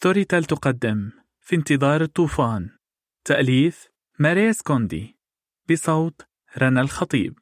Storytel 0.00 0.44
تقدم. 0.44 1.10
في 1.40 1.56
انتظار 1.56 2.02
الطوفان. 2.02 2.70
تأليف 3.24 3.88
ماريز 4.18 4.52
كوندي 4.52 5.18
بصوت 5.70 6.20
رنا 6.58 6.80
الخطيب. 6.80 7.38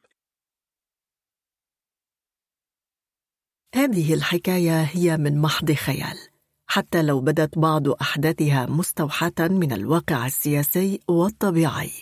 هذه 3.74 4.14
الحكاية 4.14 4.82
هي 4.82 5.16
من 5.16 5.38
محض 5.38 5.72
خيال. 5.72 6.18
حتى 6.66 7.02
لو 7.02 7.20
بدت 7.20 7.58
بعض 7.58 7.88
أحداثها 7.88 8.66
مستوحاة 8.66 9.34
من 9.40 9.72
الواقع 9.72 10.26
السياسي 10.26 11.00
والطبيعي. 11.08 11.92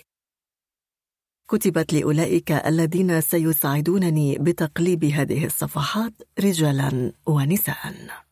كتبت 1.50 1.93
لأولئك 1.93 2.52
الذين 2.52 3.20
سيساعدونني 3.20 4.38
بتقليب 4.38 5.04
هذه 5.04 5.46
الصفحات 5.46 6.12
رجالا 6.41 7.12
ونساء. 7.27 8.25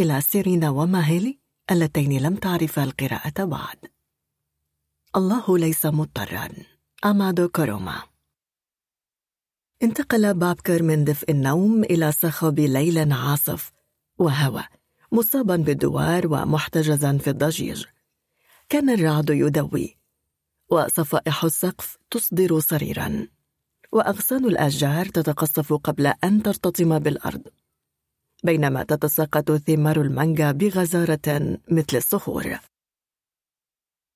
إلى 0.00 0.20
سيرينا 0.20 0.70
وماهيلي 0.70 1.38
اللتين 1.70 2.22
لم 2.22 2.36
تعرفا 2.36 2.84
القراءة 2.84 3.44
بعد. 3.44 3.76
الله 5.16 5.58
ليس 5.58 5.86
مضطرا. 5.86 6.48
أمادو 7.04 7.48
كوروما 7.48 8.02
انتقل 9.82 10.34
بابكر 10.34 10.82
من 10.82 11.04
دفء 11.04 11.30
النوم 11.30 11.84
إلى 11.84 12.12
صخب 12.12 12.60
ليل 12.60 13.12
عاصف 13.12 13.72
وهواء 14.18 14.68
مصابا 15.12 15.56
بالدوار 15.56 16.26
ومحتجزا 16.26 17.18
في 17.18 17.30
الضجيج. 17.30 17.84
كان 18.68 18.90
الرعد 18.90 19.30
يدوي 19.30 19.96
وصفائح 20.68 21.44
السقف 21.44 21.98
تصدر 22.10 22.60
صريرا 22.60 23.28
وأغصان 23.92 24.44
الأشجار 24.44 25.06
تتقصف 25.06 25.72
قبل 25.72 26.06
أن 26.06 26.42
ترتطم 26.42 26.98
بالأرض. 26.98 27.42
بينما 28.46 28.82
تتساقط 28.82 29.52
ثمار 29.52 30.00
المانجا 30.00 30.52
بغزارة 30.52 31.58
مثل 31.68 31.96
الصخور. 31.96 32.58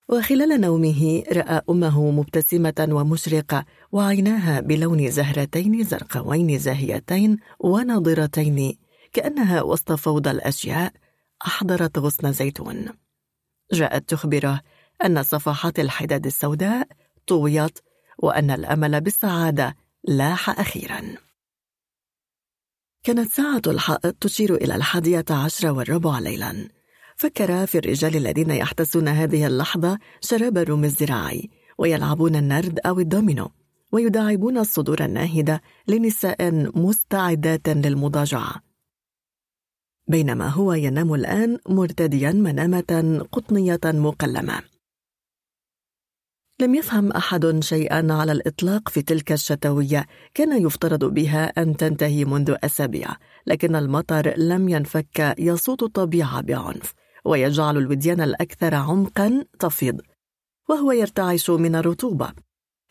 وخلال 0.08 0.60
نومه 0.60 1.22
رأى 1.32 1.62
أمه 1.70 2.10
مبتسمة 2.10 2.88
ومشرقة 2.91 3.64
وعيناها 3.92 4.60
بلون 4.60 5.10
زهرتين 5.10 5.84
زرقاوين 5.84 6.58
زاهيتين 6.58 7.36
وناضرتين 7.58 8.78
كأنها 9.12 9.62
وسط 9.62 9.92
فوضى 9.92 10.30
الأشياء 10.30 10.92
أحضرت 11.47 11.98
غصن 11.98 12.32
زيتون. 12.32 12.86
جاءت 13.72 14.08
تخبره 14.08 14.60
أن 15.04 15.22
صفحات 15.22 15.78
الحداد 15.78 16.26
السوداء 16.26 16.88
طويت 17.26 17.78
وأن 18.19 18.50
الأمل 18.50 19.00
بالسعادة 19.00 19.76
لاح 20.04 20.60
أخيرا. 20.60 21.02
كانت 23.02 23.32
ساعة 23.32 23.62
الحائط 23.66 24.14
تشير 24.20 24.54
إلى 24.54 24.74
الحادية 24.74 25.24
عشر 25.30 25.70
والربع 25.70 26.18
ليلا. 26.18 26.68
فكر 27.16 27.66
في 27.66 27.78
الرجال 27.78 28.16
الذين 28.16 28.50
يحتسون 28.50 29.08
هذه 29.08 29.46
اللحظة 29.46 29.98
شراب 30.20 30.58
الروم 30.58 30.84
الزراعي 30.84 31.50
ويلعبون 31.78 32.36
النرد 32.36 32.78
أو 32.86 33.00
الدومينو 33.00 33.50
ويداعبون 33.92 34.58
الصدور 34.58 35.04
الناهدة 35.04 35.62
لنساء 35.88 36.70
مستعدات 36.78 37.68
للمضاجعة. 37.68 38.54
بينما 40.08 40.48
هو 40.48 40.72
ينام 40.72 41.14
الآن 41.14 41.58
مرتديا 41.68 42.32
منامة 42.32 43.26
قطنية 43.32 43.80
مقلمة. 43.84 44.62
لم 46.61 46.75
يفهم 46.75 47.12
أحد 47.12 47.61
شيئا 47.62 48.12
على 48.12 48.33
الإطلاق 48.33 48.89
في 48.89 49.03
تلك 49.03 49.33
الشتوية. 49.33 50.06
كان 50.34 50.62
يفترض 50.62 51.05
بها 51.05 51.44
أن 51.44 51.77
تنتهي 51.77 52.25
منذ 52.25 52.55
أسابيع 52.64 53.08
لكن 53.47 53.77
المطر 53.77 54.34
لم 54.36 54.69
ينفك 54.69 55.34
يصوت 55.38 55.83
الطبيعة 55.83 56.41
بعنف 56.41 56.94
ويجعل 57.25 57.77
الوديان 57.77 58.20
الأكثر 58.20 58.75
عمقا 58.75 59.44
تفيض 59.58 60.00
وهو 60.69 60.92
يرتعش 60.92 61.50
من 61.50 61.75
الرطوبة. 61.75 62.33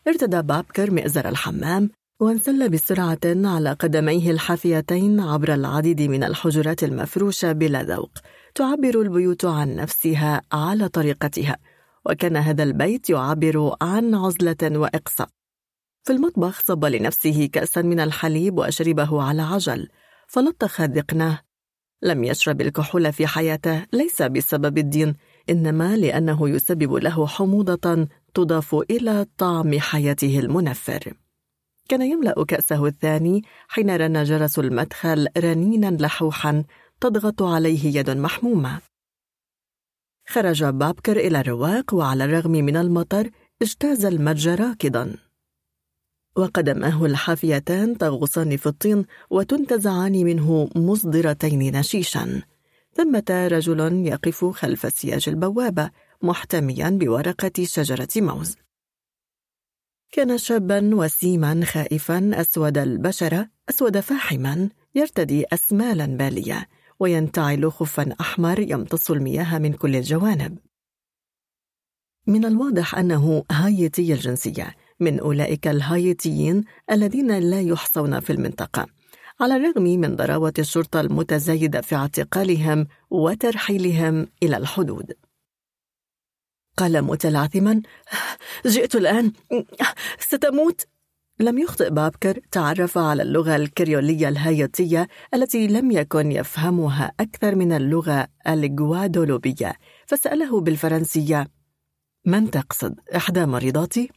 ارتدى 0.08 0.42
بابكر 0.42 0.90
مئزر 0.90 1.28
الحمام 1.28 1.90
وانسل 2.20 2.68
بسرعة 2.68 3.20
على 3.24 3.72
قدميه 3.72 4.30
الحافيتين 4.30 5.20
عبر 5.20 5.54
العديد 5.54 6.02
من 6.02 6.24
الحجرات 6.24 6.84
المفروشة 6.84 7.52
بلا 7.52 7.82
ذوق 7.82 8.10
تعبر 8.54 9.00
البيوت 9.00 9.44
عن 9.44 9.76
نفسها 9.76 10.42
على 10.52 10.88
طريقتها. 10.88 11.56
وكان 12.06 12.36
هذا 12.36 12.62
البيت 12.62 13.10
يعبر 13.10 13.76
عن 13.82 14.14
عزلة 14.14 14.78
وإقصاء 14.78 15.28
في 16.02 16.12
المطبخ 16.12 16.60
صب 16.64 16.84
لنفسه 16.84 17.48
كأسا 17.52 17.82
من 17.82 18.00
الحليب 18.00 18.58
وأشربه 18.58 19.22
على 19.22 19.42
عجل 19.42 19.88
فلطخ 20.28 20.80
ذقنه 20.80 21.40
لم 22.02 22.24
يشرب 22.24 22.60
الكحول 22.60 23.12
في 23.12 23.26
حياته 23.26 23.86
ليس 23.92 24.22
بسبب 24.22 24.78
الدين 24.78 25.14
إنما 25.50 25.96
لأنه 25.96 26.48
يسبب 26.48 26.92
له 26.94 27.26
حموضة 27.26 28.08
تضاف 28.34 28.74
إلى 28.74 29.26
طعم 29.38 29.78
حياته 29.78 30.38
المنفر. 30.38 31.14
كان 31.88 32.02
يملأ 32.02 32.44
كأسه 32.44 32.86
الثاني 32.86 33.42
حين 33.68 33.96
رن 33.96 34.24
جرس 34.24 34.58
المدخل 34.58 35.28
رنينا 35.38 35.96
لحوحا 36.00 36.64
تضغط 37.00 37.42
عليه 37.42 37.98
يد 37.98 38.10
محمومة. 38.10 38.89
خرج 40.30 40.64
بابكر 40.64 41.16
إلى 41.16 41.40
الرواق 41.40 41.94
وعلى 41.94 42.24
الرغم 42.24 42.50
من 42.50 42.76
المطر 42.76 43.30
اجتاز 43.62 44.04
المتج 44.04 44.48
راكضا. 44.48 45.16
وقدماه 46.36 47.06
الحافيتان 47.06 47.98
تغوصان 47.98 48.56
في 48.56 48.66
الطين 48.66 49.04
وتنتزعان 49.30 50.12
منه 50.12 50.70
مصدرتين 50.76 51.76
نشيشا. 51.76 52.42
ثمة 52.94 53.48
رجل 53.52 54.06
يقف 54.06 54.44
خلف 54.44 54.92
سياج 54.92 55.28
البوابة 55.28 55.90
محتميا 56.22 56.90
بورقة 56.90 57.64
شجرة 57.64 58.08
موز. 58.16 58.56
كان 60.12 60.38
شابا 60.38 60.94
وسيما 60.94 61.64
خائفا 61.64 62.30
أسود 62.34 62.78
البشرة 62.78 63.48
أسود 63.68 64.00
فاحما 64.00 64.68
يرتدي 64.94 65.44
أسمالا 65.52 66.06
بالية. 66.06 66.68
وينتعل 67.00 67.72
خفا 67.72 68.14
أحمر 68.20 68.60
يمتص 68.60 69.10
المياه 69.10 69.58
من 69.58 69.72
كل 69.72 69.96
الجوانب. 69.96 70.58
من 72.26 72.44
الواضح 72.44 72.94
أنه 72.94 73.44
هايتي 73.52 74.12
الجنسية 74.12 74.76
من 75.00 75.20
أولئك 75.20 75.68
الهايتيين 75.68 76.64
الذين 76.90 77.38
لا 77.38 77.60
يحصون 77.60 78.20
في 78.20 78.32
المنطقة 78.32 78.86
على 79.40 79.56
الرغم 79.56 79.82
من 79.82 80.16
ضراوة 80.16 80.52
الشرطة 80.58 81.00
المتزايدة 81.00 81.80
في 81.80 81.94
اعتقالهم 81.94 82.86
وترحيلهم 83.10 84.28
إلى 84.42 84.56
الحدود. 84.56 85.12
قال 86.76 87.02
متلعثما 87.02 87.82
جئت 88.66 88.94
الآن 88.94 89.32
ستموت؟ 90.18 90.86
لم 91.40 91.58
يخطئ 91.58 91.90
بابكر 91.90 92.40
تعرف 92.50 92.98
على 92.98 93.22
اللغة 93.22 93.56
الكريولية 93.56 94.28
الهايتية 94.28 95.08
التي 95.34 95.66
لم 95.66 95.90
يكن 95.90 96.32
يفهمها 96.32 97.12
أكثر 97.20 97.54
من 97.54 97.72
اللغة 97.72 98.28
الجوادولوبية 98.48 99.72
فسأله 100.06 100.60
بالفرنسية 100.60 101.46
من 102.26 102.50
تقصد 102.50 103.00
إحدى 103.16 103.46
مريضاتي؟ 103.46 104.10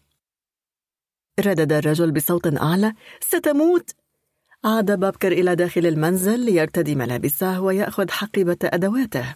ردد 1.39 1.73
الرجل 1.73 2.11
بصوت 2.11 2.61
أعلى 2.61 2.93
ستموت. 3.21 3.91
عاد 4.63 4.99
بابكر 4.99 5.31
إلى 5.31 5.55
داخل 5.55 5.85
المنزل 5.85 6.39
ليرتدي 6.39 6.95
ملابسه 6.95 7.61
ويأخذ 7.61 8.11
حقيبة 8.11 8.57
أدواته. 8.63 9.35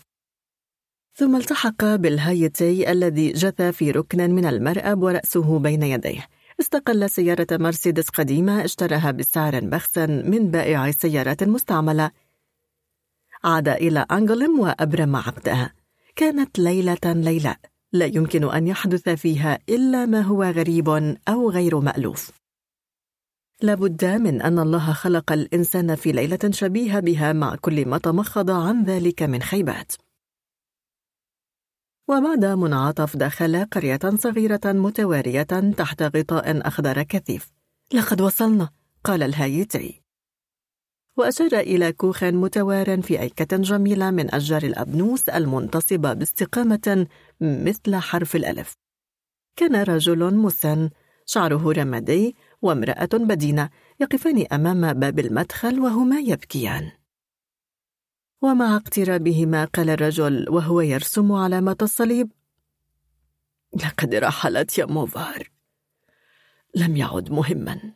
ثم 1.13 1.35
التحق 1.35 1.85
بالهايتي 1.85 2.91
الذي 2.91 3.31
جثى 3.31 3.71
في 3.71 3.91
ركن 3.91 4.31
من 4.31 4.45
المرأب 4.45 5.03
ورأسه 5.03 5.59
بين 5.59 5.83
يديه. 5.83 6.27
استقل 6.59 7.09
سيارة 7.09 7.47
مرسيدس 7.51 8.09
قديمة 8.09 8.65
اشتراها 8.65 9.11
بسعر 9.11 9.59
بخس 9.59 9.97
من 9.97 10.51
بائع 10.51 10.91
سيارات 10.91 11.43
مستعملة. 11.43 12.11
عاد 13.43 13.67
إلى 13.67 14.05
أنجلم 14.11 14.59
وأبرم 14.59 15.15
عقدها. 15.15 15.73
كانت 16.15 16.59
ليلة 16.59 16.97
ليلة 17.05 17.55
لا 17.93 18.05
يمكن 18.05 18.51
أن 18.51 18.67
يحدث 18.67 19.09
فيها 19.09 19.59
إلا 19.69 20.05
ما 20.05 20.21
هو 20.21 20.43
غريب 20.43 20.89
أو 21.27 21.49
غير 21.49 21.79
مألوف. 21.79 22.31
لابد 23.61 24.05
من 24.05 24.41
أن 24.41 24.59
الله 24.59 24.93
خلق 24.93 25.31
الإنسان 25.31 25.95
في 25.95 26.11
ليلة 26.11 26.51
شبيهة 26.51 26.99
بها 26.99 27.33
مع 27.33 27.55
كل 27.55 27.87
ما 27.87 27.97
تمخض 27.97 28.51
عن 28.51 28.83
ذلك 28.83 29.23
من 29.23 29.41
خيبات. 29.41 29.93
وبعد 32.09 32.45
منعطف 32.45 33.17
دخل 33.17 33.65
قرية 33.65 33.99
صغيرة 34.15 34.61
متوارية 34.65 35.43
تحت 35.77 36.03
غطاء 36.03 36.67
أخضر 36.67 37.03
كثيف. 37.03 37.51
لقد 37.93 38.21
وصلنا 38.21 38.69
قال 39.03 39.23
الهايتي 39.23 40.01
وأشار 41.17 41.53
إلى 41.53 41.91
كوخ 41.91 42.23
متوار 42.23 43.01
في 43.01 43.21
أيكة 43.21 43.57
جميلة 43.57 44.11
من 44.11 44.35
أشجار 44.35 44.63
الأبنوس 44.63 45.29
المنتصبة 45.29 46.13
باستقامة 46.13 47.07
مثل 47.41 47.95
حرف 47.95 48.35
الألف. 48.35 48.73
كان 49.55 49.75
رجل 49.75 50.35
مسن 50.35 50.89
شعره 51.25 51.71
رمادي 51.71 52.35
وامرأة 52.61 53.09
بدينة 53.13 53.69
يقفان 53.99 54.45
أمام 54.51 54.93
باب 54.93 55.19
المدخل 55.19 55.79
وهما 55.79 56.19
يبكيان. 56.19 56.91
ومع 58.41 58.75
اقترابهما 58.75 59.65
قال 59.65 59.89
الرجل 59.89 60.49
وهو 60.49 60.81
يرسم 60.81 61.31
علامة 61.31 61.77
الصليب. 61.81 62.31
لقد 63.73 64.15
رحلت 64.15 64.77
يا 64.77 64.85
موفار 64.85 65.49
لم 66.75 66.97
يعد 66.97 67.31
مهما. 67.31 67.93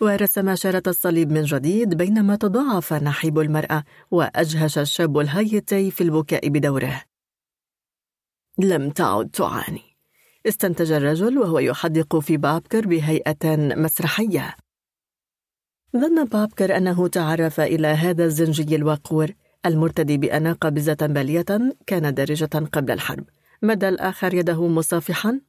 ورسم 0.00 0.54
شارة 0.54 0.82
الصليب 0.86 1.32
من 1.32 1.42
جديد 1.42 1.94
بينما 1.94 2.36
تضاعف 2.36 2.92
نحيب 2.92 3.38
المرأة 3.38 3.84
وأجهش 4.10 4.78
الشاب 4.78 5.18
الهايتي 5.18 5.90
في 5.90 6.00
البكاء 6.00 6.48
بدوره. 6.48 7.02
لم 8.58 8.90
تعد 8.90 9.30
تعاني. 9.30 9.96
استنتج 10.46 10.92
الرجل 10.92 11.38
وهو 11.38 11.58
يحدق 11.58 12.18
في 12.18 12.36
بابكر 12.36 12.86
بهيئة 12.86 13.56
مسرحية. 13.76 14.56
ظن 15.96 16.24
بابكر 16.24 16.76
أنه 16.76 17.08
تعرف 17.08 17.60
إلى 17.60 17.86
هذا 17.86 18.24
الزنجي 18.24 18.76
الوقور 18.76 19.30
المرتدي 19.66 20.18
بأناقة 20.18 20.54
بزة 20.54 20.96
بالية 21.00 21.74
كانت 21.86 22.14
دارجة 22.14 22.68
قبل 22.72 22.90
الحرب. 22.92 23.24
مد 23.62 23.84
الآخر 23.84 24.34
يده 24.34 24.68
مصافحا؟ 24.68 25.40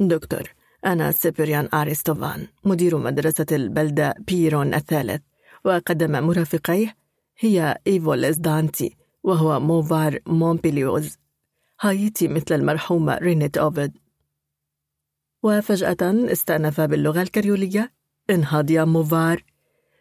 دكتور 0.00 0.54
أنا 0.86 1.12
سيبريان 1.12 1.68
أريستوفان 1.74 2.46
مدير 2.64 2.98
مدرسة 2.98 3.46
البلدة 3.52 4.14
بيرون 4.18 4.74
الثالث 4.74 5.22
وقدم 5.64 6.26
مرافقيه 6.26 6.96
هي 7.38 7.78
إيفوليس 7.86 8.36
دانتي 8.36 8.96
وهو 9.22 9.60
موفار 9.60 10.18
مونبيليوز 10.26 11.16
هايتي 11.80 12.28
مثل 12.28 12.54
المرحومة 12.54 13.18
رينيت 13.18 13.58
أوفيد. 13.58 13.98
وفجأة 15.42 15.96
استأنف 16.32 16.80
باللغة 16.80 17.22
الكريولية 17.22 17.92
انهض 18.30 18.70
يا 18.70 18.84
موفار 18.84 19.44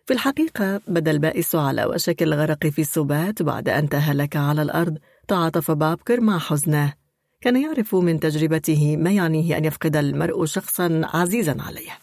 في 0.05 0.13
الحقيقة 0.13 0.81
بدا 0.87 1.11
البائس 1.11 1.55
على 1.55 1.85
وشك 1.85 2.23
الغرق 2.23 2.67
في 2.67 2.81
السبات 2.81 3.41
بعد 3.41 3.69
أن 3.69 3.89
تهلك 3.89 4.35
على 4.35 4.61
الأرض 4.61 4.97
تعاطف 5.27 5.71
بابكر 5.71 6.21
مع 6.21 6.39
حزنه 6.39 6.93
كان 7.41 7.61
يعرف 7.61 7.95
من 7.95 8.19
تجربته 8.19 8.97
ما 8.97 9.11
يعنيه 9.11 9.57
أن 9.57 9.65
يفقد 9.65 9.95
المرء 9.95 10.45
شخصا 10.45 11.01
عزيزا 11.03 11.55
عليه. 11.59 11.97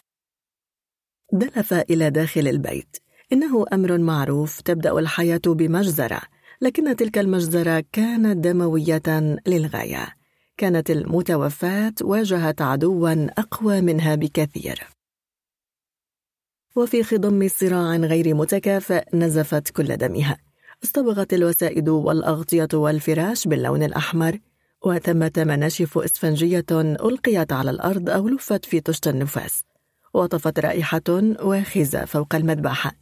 دلف 1.33 1.75
إلى 1.75 2.11
داخل 2.11 2.49
البيت. 2.49 2.97
إنه 3.33 3.65
أمر 3.73 3.99
معروف 3.99 4.61
تبدأ 4.61 4.99
الحياة 4.99 5.41
بمجزرة 5.47 6.21
لكن 6.61 6.97
تلك 6.97 7.19
المجزرة 7.19 7.85
كانت 7.93 8.45
دموية 8.45 9.37
للغاية. 9.47 10.09
كانت 10.57 10.91
المتوفاة 10.91 11.95
واجهت 12.03 12.63
عدوا 12.63 13.27
أقوى 13.39 13.81
منها 13.81 14.15
بكثير. 14.15 14.87
وفي 16.77 17.03
خضم 17.03 17.49
صراع 17.49 17.97
غير 17.97 18.35
متكافئ 18.35 19.05
نزفت 19.15 19.71
كل 19.71 19.97
دمها. 19.97 20.39
اصطبغت 20.85 21.35
الوسائد 21.35 21.89
والأغطية 21.89 22.69
والفراش 22.75 23.49
باللون 23.49 23.83
الأحمر 23.83 24.39
وثمة 24.85 25.33
مناشف 25.37 25.99
إسفنجية 25.99 26.65
ألقيت 26.73 27.53
على 27.53 27.71
الأرض 27.71 28.11
أو 28.11 28.29
لفت 28.29 28.65
في 28.65 28.81
طشت 28.81 29.09
النفاس. 29.09 29.65
وطفت 30.15 30.59
رائحة 30.59 31.03
واخزة 31.43 32.05
فوق 32.05 32.35
المذبحة 32.35 32.93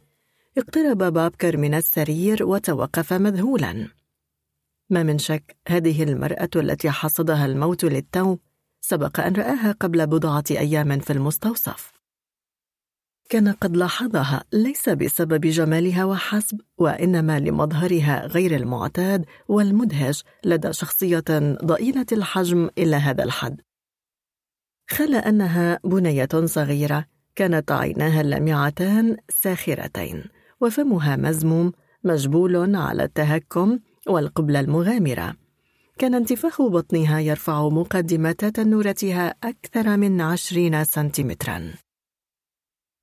اقترب 0.57 0.97
بابكر 0.97 1.57
من 1.57 1.73
السرير 1.73 2.43
وتوقف 2.43 3.13
مذهولا. 3.13 3.87
ما 4.89 5.03
من 5.03 5.17
شك 5.17 5.57
هذه 5.67 6.03
المرأة 6.03 6.49
التي 6.55 6.89
حصدها 6.89 7.45
الموت 7.45 7.83
للتو 7.85 8.37
سبق 8.81 9.19
أن 9.19 9.33
رآها 9.33 9.71
قبل 9.71 10.07
بضعة 10.07 10.43
أيام 10.51 10.99
في 10.99 11.13
المستوصف. 11.13 12.00
كان 13.31 13.51
قد 13.51 13.77
لاحظها 13.77 14.43
ليس 14.53 14.89
بسبب 14.89 15.41
جمالها 15.41 16.05
وحسب 16.05 16.61
وإنما 16.77 17.39
لمظهرها 17.39 18.27
غير 18.27 18.55
المعتاد 18.55 19.25
والمدهش 19.47 20.23
لدى 20.45 20.73
شخصية 20.73 21.23
ضئيلة 21.65 22.05
الحجم 22.11 22.69
إلى 22.77 22.95
هذا 22.95 23.23
الحد. 23.23 23.61
خلا 24.89 25.29
أنها 25.29 25.79
بنية 25.83 26.29
صغيرة 26.45 27.05
كانت 27.35 27.71
عيناها 27.71 28.21
اللامعتان 28.21 29.17
ساخرتين 29.29 30.23
وفمها 30.61 31.15
مزموم 31.15 31.71
مجبول 32.03 32.75
على 32.75 33.03
التهكم 33.03 33.79
والقبلة 34.07 34.59
المغامرة. 34.59 35.35
كان 35.97 36.15
انتفاخ 36.15 36.61
بطنها 36.61 37.19
يرفع 37.19 37.69
مقدمة 37.69 38.31
تنورتها 38.31 39.35
أكثر 39.43 39.97
من 39.97 40.21
عشرين 40.21 40.83
سنتيمتراً. 40.83 41.73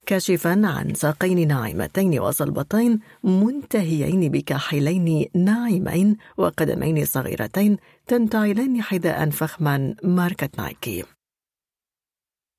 كاشفا 0.09 0.67
عن 0.67 0.95
ساقين 0.95 1.49
ناعمتين 1.49 2.19
وصلبتين 2.19 3.01
منتهيين 3.25 4.31
بكاحلين 4.31 5.27
ناعمين 5.35 6.17
وقدمين 6.37 7.05
صغيرتين 7.05 7.77
تنتعلان 8.07 8.83
حذاء 8.83 9.31
فخما 9.31 9.95
ماركة 10.05 10.49
نايكي. 10.59 11.05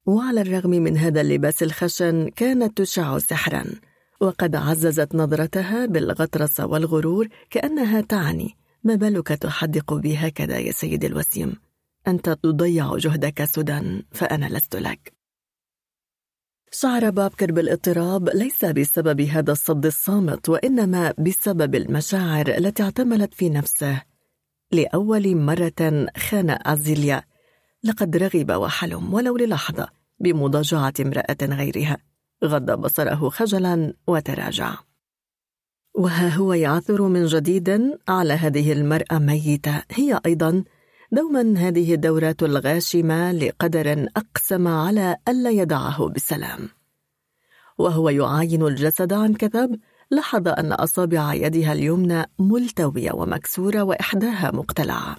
وعلى 0.05 0.41
الرغم 0.41 0.69
من 0.69 0.97
هذا 0.97 1.21
اللباس 1.21 1.63
الخشن 1.63 2.29
كانت 2.29 2.77
تشع 2.77 3.17
سحرا 3.17 3.65
وقد 4.21 4.55
عززت 4.55 5.15
نظرتها 5.15 5.85
بالغطرسة 5.85 6.65
والغرور 6.65 7.27
كأنها 7.49 8.01
تعني 8.01 8.55
ما 8.83 8.95
بالك 8.95 9.27
تحدق 9.27 9.93
بي 9.93 10.17
هكذا 10.17 10.57
يا 10.57 10.71
سيدي 10.71 11.07
الوسيم؟ 11.07 11.55
أنت 12.07 12.29
تضيع 12.29 12.97
جهدك 12.97 13.43
سدى 13.43 14.03
فأنا 14.11 14.45
لست 14.45 14.75
لك. 14.75 15.18
شعر 16.71 17.09
بابكر 17.09 17.51
بالاضطراب 17.51 18.29
ليس 18.29 18.65
بسبب 18.65 19.21
هذا 19.21 19.51
الصد 19.51 19.85
الصامت 19.85 20.49
وإنما 20.49 21.13
بسبب 21.17 21.75
المشاعر 21.75 22.47
التي 22.47 22.83
اعتملت 22.83 23.33
في 23.33 23.49
نفسه. 23.49 24.01
لأول 24.71 25.35
مرة 25.35 26.07
خان 26.17 26.57
أزيليا 26.65 27.23
لقد 27.83 28.17
رغب 28.17 28.51
وحلم 28.51 29.13
ولو 29.13 29.37
للحظة 29.37 29.87
بمضاجعة 30.19 30.93
امرأة 30.99 31.37
غيرها. 31.41 31.97
غض 32.45 32.71
بصره 32.71 33.29
خجلا 33.29 33.93
وتراجع. 34.07 34.75
وها 35.95 36.29
هو 36.29 36.53
يعثر 36.53 37.01
من 37.01 37.25
جديد 37.25 37.97
على 38.07 38.33
هذه 38.33 38.71
المرأة 38.71 39.19
ميتة 39.19 39.83
هي 39.91 40.19
أيضا 40.25 40.63
دوما 41.11 41.53
هذه 41.57 41.93
الدورات 41.93 42.43
الغاشمة 42.43 43.31
لقدر 43.31 44.07
أقسم 44.17 44.67
على 44.67 45.17
ألا 45.27 45.49
يدعه 45.49 46.09
بسلام. 46.09 46.69
وهو 47.77 48.09
يعاين 48.09 48.67
الجسد 48.67 49.13
عن 49.13 49.33
كثب 49.33 49.79
لاحظ 50.11 50.47
أن 50.47 50.71
أصابع 50.71 51.33
يدها 51.33 51.73
اليمنى 51.73 52.25
ملتوية 52.39 53.11
ومكسورة 53.11 53.81
وإحداها 53.81 54.51
مقتلعة. 54.51 55.17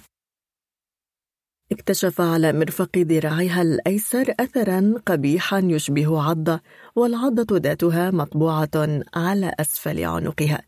اكتشف 1.71 2.21
على 2.21 2.53
مرفق 2.53 2.97
ذراعها 2.97 3.61
الأيسر 3.61 4.33
اثرا 4.39 4.93
قبيحا 5.05 5.59
يشبه 5.59 6.21
عضة 6.21 6.59
والعضة 6.95 7.57
ذاتها 7.57 8.11
مطبوعة 8.11 9.01
على 9.13 9.53
أسفل 9.59 10.03
عنقها. 10.03 10.61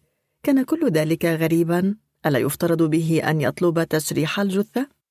كان 0.43 0.63
كل 0.63 0.89
ذلك 0.91 1.25
غريبا. 1.25 1.95
ألا 2.25 2.39
يفترض 2.39 2.83
به 2.83 3.21
أن 3.29 3.41
يطلب 3.41 3.83
تشريح 3.83 4.39
الجثة؟ 4.39 5.02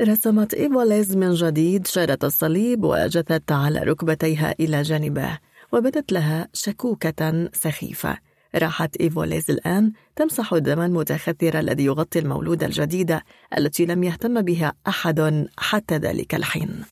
رسمت 0.00 0.54
إيفوليز 0.54 1.16
من 1.16 1.34
جديد 1.34 1.86
شارة 1.86 2.18
الصليب 2.24 2.84
وجثت 2.84 3.52
على 3.52 3.80
ركبتيها 3.80 4.54
إلى 4.60 4.82
جانبه 4.82 5.38
وبدت 5.72 6.12
لها 6.12 6.48
شكوكه 6.52 7.50
سخيفة. 7.52 8.18
راحت 8.54 8.96
إيفوليز 8.96 9.50
الآن 9.50 9.92
تمسح 10.16 10.52
الدم 10.52 10.80
المتخثر 10.80 11.58
الذي 11.58 11.84
يغطي 11.84 12.18
المولودة 12.18 12.66
الجديدة 12.66 13.22
التي 13.58 13.86
لم 13.86 14.04
يهتم 14.04 14.42
بها 14.42 14.72
أحد 14.88 15.46
حتى 15.58 15.96
ذلك 15.96 16.34
الحين. 16.34 16.84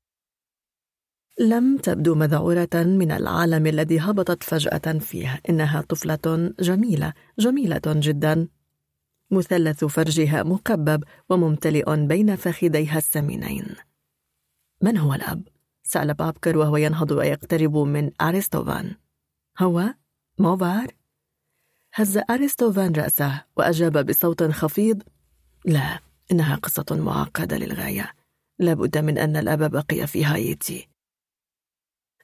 لم 1.40 1.76
تبدو 1.76 2.14
مذعورة 2.14 2.74
من 2.74 3.12
العالم 3.12 3.66
الذي 3.66 4.00
هبطت 4.00 4.42
فجأة 4.42 4.98
فيه 4.98 5.40
إنها 5.50 5.80
طفلة 5.80 6.52
جميلة 6.60 7.12
جميلة 7.38 7.80
جدا. 7.86 8.48
مثلث 9.30 9.84
فرجها 9.84 10.42
مقبب 10.42 11.04
وممتلئ 11.28 11.96
بين 11.96 12.36
فخذيها 12.36 12.98
السمينين. 12.98 13.74
من 14.82 14.96
هو 14.96 15.14
الأب؟ 15.14 15.42
سأل 15.84 16.14
بابكر 16.14 16.58
وهو 16.58 16.76
ينهض 16.76 17.10
ويقترب 17.10 17.76
من 17.76 18.10
أريستوفان 18.20 18.94
هو؟ 19.58 19.94
موفار؟ 20.38 20.86
هز 21.94 22.20
أريستوفان 22.30 22.92
رأسه 22.92 23.44
وأجاب 23.56 24.06
بصوت 24.06 24.42
خفيض 24.42 25.02
لا 25.64 26.00
إنها 26.32 26.56
قصة 26.56 26.86
معقدة 26.90 27.58
للغاية. 27.58 28.12
لابد 28.58 28.98
من 28.98 29.18
أن 29.18 29.36
الأب 29.36 29.70
بقي 29.70 30.06
في 30.06 30.24
هايتي. 30.24 30.88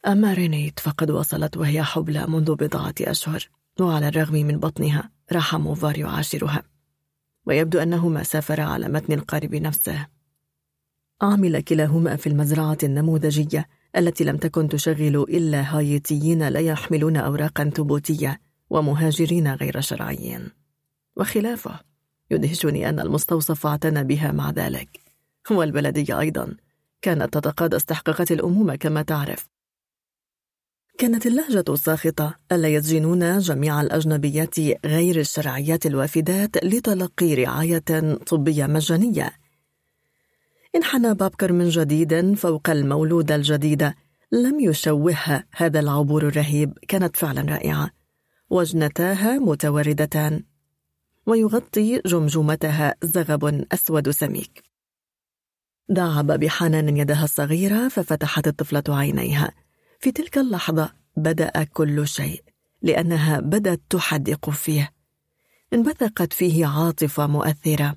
أما 0.06 0.34
رينيت 0.34 0.80
فقد 0.80 1.10
وصلت 1.10 1.56
وهي 1.56 1.82
حبلى 1.82 2.26
منذ 2.26 2.54
بضعة 2.54 2.94
أشهر 3.00 3.50
وعلى 3.80 4.08
الرغم 4.08 4.34
من 4.34 4.58
بطنها 4.58 5.10
راح 5.32 5.54
موفار 5.54 5.98
يعاشرها. 5.98 6.62
ويبدو 7.46 7.78
أنهما 7.78 8.22
سافرا 8.22 8.62
على 8.62 8.88
متن 8.88 9.12
القارب 9.12 9.54
نفسه. 9.54 10.06
عمل 11.22 11.60
كلاهما 11.60 12.16
في 12.16 12.28
المزرعة 12.28 12.78
النموذجية 12.82 13.68
التي 13.96 14.24
لم 14.24 14.36
تكن 14.36 14.68
تشغل 14.68 15.16
إلا 15.16 15.76
هايتيين 15.76 16.48
لا 16.48 16.60
يحملون 16.60 17.16
أوراقا 17.16 17.70
ثبوتية 17.76 18.40
ومهاجرين 18.70 19.54
غير 19.54 19.80
شرعيين. 19.80 20.48
وخلافه 21.16 21.80
يدهشني 22.30 22.88
أن 22.88 23.00
المستوصف 23.00 23.66
اعتنى 23.66 24.04
بها 24.04 24.32
مع 24.32 24.50
ذلك. 24.50 25.00
والبلدية 25.50 26.20
أيضا 26.20 26.56
كانت 27.02 27.34
تتقاضى 27.34 27.76
استحقاقات 27.76 28.32
الأمومة 28.32 28.76
كما 28.76 29.02
تعرف. 29.02 29.53
كانت 30.98 31.26
اللهجة 31.26 31.64
الساخطة 31.68 32.34
ألا 32.52 32.68
يسجنون 32.68 33.38
جميع 33.38 33.80
الأجنبيات 33.80 34.58
غير 34.86 35.20
الشرعيات 35.20 35.86
الوافدات 35.86 36.64
لتلقي 36.64 37.34
رعاية 37.34 38.14
طبية 38.26 38.66
مجانية. 38.66 39.32
انحنى 40.76 41.14
بابكر 41.14 41.52
من 41.52 41.68
جديد 41.68 42.34
فوق 42.34 42.70
المولودة 42.70 43.34
الجديدة 43.34 43.94
لم 44.32 44.60
يشوهها 44.60 45.44
هذا 45.56 45.80
العبور 45.80 46.28
الرهيب 46.28 46.78
كانت 46.88 47.16
فعلا 47.16 47.42
رائعة. 47.42 47.90
وجنتاها 48.50 49.38
متوردتان 49.38 50.42
ويغطي 51.26 52.00
جمجمتها 52.06 52.94
زغب 53.02 53.66
أسود 53.72 54.10
سميك. 54.10 54.62
دعب 55.88 56.26
بحنان 56.26 56.96
يدها 56.96 57.24
الصغيرة 57.24 57.88
ففتحت 57.88 58.46
الطفلة 58.46 58.82
عينيها. 58.88 59.63
في 60.04 60.12
تلك 60.12 60.38
اللحظة 60.38 60.92
بدأ 61.16 61.64
كل 61.64 62.08
شيء 62.08 62.44
لأنها 62.82 63.40
بدت 63.40 63.82
تحدق 63.90 64.50
فيه. 64.50 64.92
انبثقت 65.72 66.32
فيه 66.32 66.66
عاطفة 66.66 67.26
مؤثرة 67.26 67.96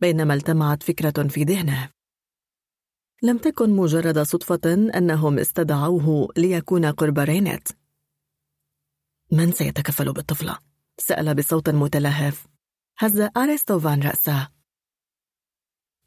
بينما 0.00 0.34
التمعت 0.34 0.82
فكرة 0.82 1.28
في 1.28 1.44
ذهنه. 1.44 1.90
لم 3.22 3.38
تكن 3.38 3.70
مجرد 3.70 4.18
صدفة 4.18 4.60
أنهم 4.74 5.38
استدعوه 5.38 6.28
ليكون 6.36 6.86
قرب 6.86 7.18
رينيت. 7.18 7.68
من 9.30 9.52
سيتكفل 9.52 10.12
بالطفلة؟ 10.12 10.58
سأل 10.98 11.34
بصوت 11.34 11.68
متلهف. 11.68 12.46
هز 12.98 13.28
أريستوفان 13.36 14.02
رأسه. 14.02 14.48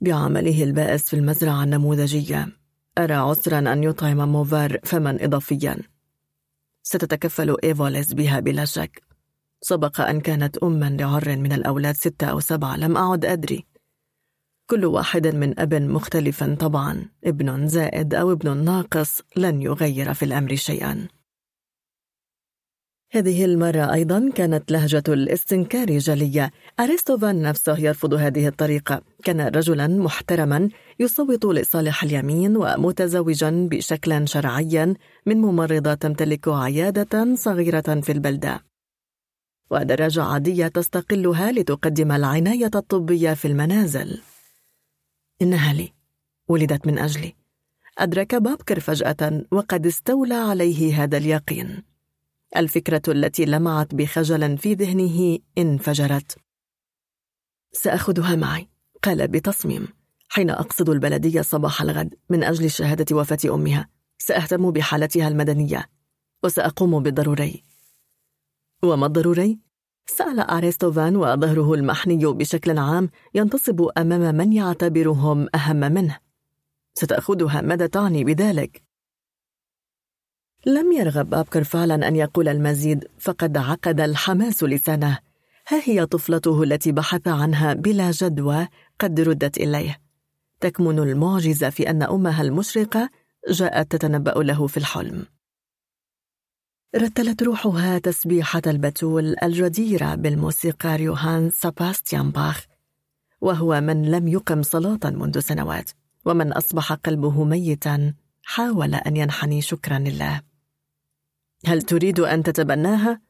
بعمله 0.02 0.64
البائس 0.64 1.10
في 1.10 1.16
المزرعة 1.16 1.64
النموذجية. 1.64 2.65
أرى 2.98 3.14
عسرا 3.14 3.60
أن 3.74 3.84
يطعم 3.84 4.32
موفار 4.32 4.80
فما 4.84 5.18
إضافيا. 5.22 5.78
ستتكفل 6.84 7.58
إيفوليس 7.64 8.14
بها 8.14 8.40
بلا 8.40 8.66
شك. 8.66 9.04
سبق 9.62 10.02
أن 10.02 10.22
كانت 10.22 10.58
أما 10.58 10.90
لعرم 10.90 11.38
من 11.38 11.52
الأولاد 11.54 11.96
ستة 11.96 12.28
أو 12.28 12.40
سبعة 12.40 12.78
لم 12.78 12.98
أعد 12.98 13.26
أدري. 13.26 13.66
كل 14.70 14.86
واحد 14.86 15.28
من 15.28 15.60
أب 15.60 15.74
مختلف 15.74 16.44
طبعا 16.44 17.10
ابن 17.24 17.68
زائد 17.68 18.14
أو 18.14 18.32
ابن 18.32 18.58
ناقص 18.58 19.22
لن 19.36 19.62
يغير 19.62 20.14
في 20.14 20.26
الأمر 20.26 20.56
شيئا. 20.56 21.08
هذه 23.12 23.46
المرة 23.46 23.94
أيضا 23.94 24.30
كانت 24.36 24.72
لهجة 24.72 25.04
الاستنكار 25.08 25.98
جلية. 25.98 26.52
أرسطوفان 26.80 27.42
نفسه 27.42 27.80
يرفض 27.80 28.14
هذه 28.14 28.48
الطريقة. 28.48 29.02
كان 29.24 29.42
رجلا 29.42 29.88
محترما 29.88 30.70
يصوت 31.00 31.46
لصالح 31.46 32.04
اليمين 32.04 32.58
ومتزوجا 32.58 33.68
بشكل 33.72 34.28
شرعي 34.28 34.96
من 35.26 35.38
ممرضة 35.38 35.94
تمتلك 35.94 36.48
عيادة 36.48 37.36
صغيرة 37.36 38.02
في 38.02 38.12
البلدة. 38.12 38.64
ودراجة 39.72 40.24
عادية 40.24 40.68
تستقلها 40.68 41.52
لتقدم 41.52 42.12
العناية 42.12 42.72
الطبية 42.76 43.34
في 43.34 43.48
المنازل. 43.48 44.22
إنها 45.42 45.74
لي. 45.74 45.94
ولدت 46.48 46.88
من 46.88 47.00
أجلي. 47.00 47.36
أدرك 47.98 48.36
بابكر 48.36 48.80
فجأة 48.80 49.46
وقد 49.52 49.86
استولى 49.86 50.36
عليه 50.36 51.04
هذا 51.04 51.18
اليقين. 51.18 51.95
الفكرة 52.58 53.02
التي 53.08 53.46
لمعت 53.46 53.96
بخجل 53.96 54.58
في 54.58 54.74
ذهنه 54.74 55.40
انفجرت 55.58 56.38
سأخذها 57.72 58.36
معي 58.36 58.70
قال 59.04 59.28
بتصميم 59.28 59.88
حين 60.30 60.50
أقصد 60.50 60.90
البلدية 60.90 61.42
صباح 61.42 61.82
الغد 61.82 62.16
من 62.30 62.44
أجل 62.44 62.72
شهادة 62.72 63.16
وفاة 63.16 63.56
أمها 63.56 63.90
سأهتم 64.18 64.72
بحالتها 64.72 65.28
المدنية 65.28 65.90
وسأقوم 66.44 67.04
بالضروري 67.04 67.64
وما 68.84 69.06
الضروري؟ 69.06 69.60
سأل 70.08 70.40
أريستوفان 70.40 71.16
وظهره 71.16 71.74
المحني 71.74 72.26
بشكل 72.26 72.78
عام 72.78 73.10
ينتصب 73.36 73.90
أمام 73.98 74.36
من 74.36 74.54
يعتبرهم 74.54 75.48
أهم 75.56 75.76
منه 75.76 76.20
ستأخذها 76.94 77.62
ماذا 77.62 77.88
تعني 77.88 78.24
بذلك؟ 78.24 78.85
لم 80.68 80.92
يرغب 80.92 81.30
بابكر 81.30 81.64
فعلا 81.64 82.08
أن 82.08 82.16
يقول 82.16 82.48
المزيد 82.48 83.08
فقد 83.20 83.58
عقد 83.58 84.00
الحماس 84.02 84.64
لسانه 84.64 85.20
ها 85.68 85.82
هي 85.84 86.06
طفلته 86.06 86.64
التي 86.64 86.92
بحث 86.92 87.28
عنها 87.28 87.74
بلا 87.74 88.12
جدوى 88.12 88.68
قد 89.00 89.20
ردت 89.20 89.58
إليه. 89.58 90.02
تكمن 90.60 91.00
المعجزة 91.00 91.70
في 91.70 91.90
أن 91.90 92.04
أمها 92.04 92.42
المشرقة 92.42 93.10
جاءت 93.50 93.92
تتنبأ 93.92 94.44
له 94.44 94.68
في 94.68 94.78
الحلم. 94.78 95.26
رتلت 96.96 97.44
روحها 97.44 97.98
تسبيحة 97.98 98.62
البتول 98.68 99.36
الجديرة 99.44 100.16
بالموسيقار 100.16 101.02
يوهان 101.02 101.52
ساباستيان 101.52 102.32
باخ 102.32 102.66
وهو 103.42 103.82
من 103.82 104.12
لم 104.12 104.28
يقم 104.28 104.62
صلاة 104.62 105.00
منذ 105.04 105.40
سنوات 105.40 105.92
ومن 106.26 106.54
أصبح 106.54 106.94
قلبه 106.94 107.44
ميتا 107.44 108.14
حاول 108.44 108.96
أن 108.96 109.18
ينحني 109.18 109.62
شكرا 109.62 110.00
لله. 110.00 110.55
هل 111.66 111.82
تريد 111.82 112.20
أن 112.20 112.44
تتبناها؟ 112.44 113.22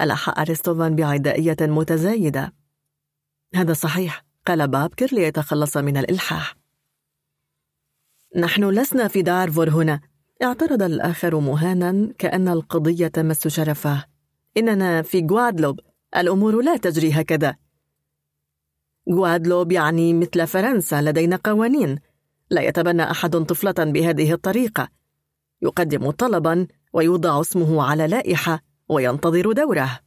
ألح 0.00 0.38
أرسطوفان 0.38 0.96
بعدائية 0.96 1.56
متزايدة. 1.60 2.52
هذا 3.54 3.72
صحيح 3.72 4.24
قال 4.46 4.68
بابكر 4.68 5.08
ليتخلص 5.12 5.76
من 5.76 5.96
الإلحاح. 5.96 6.56
نحن 8.36 8.64
لسنا 8.64 9.08
في 9.08 9.22
دارفور 9.22 9.70
هنا. 9.70 10.00
اعترض 10.42 10.82
الآخر 10.82 11.40
مهانا 11.40 12.12
كأن 12.18 12.48
القضية 12.48 13.08
تمس 13.08 13.48
شرفه. 13.48 14.04
إننا 14.56 15.02
في 15.02 15.26
غوادلوب. 15.30 15.80
الأمور 16.16 16.62
لا 16.62 16.76
تجري 16.76 17.12
هكذا. 17.12 17.56
غوادلوب 19.12 19.72
يعني 19.72 20.14
مثل 20.14 20.46
فرنسا 20.46 21.02
لدينا 21.02 21.38
قوانين. 21.44 21.98
لا 22.50 22.62
يتبنى 22.62 23.10
أحد 23.10 23.36
طفلة 23.36 23.74
بهذه 23.78 24.32
الطريقة. 24.32 24.88
يقدم 25.62 26.10
طلبا 26.10 26.66
ويوضع 26.92 27.40
اسمه 27.40 27.82
على 27.82 28.06
لائحة 28.06 28.62
وينتظر 28.88 29.52
دوره. 29.52 30.00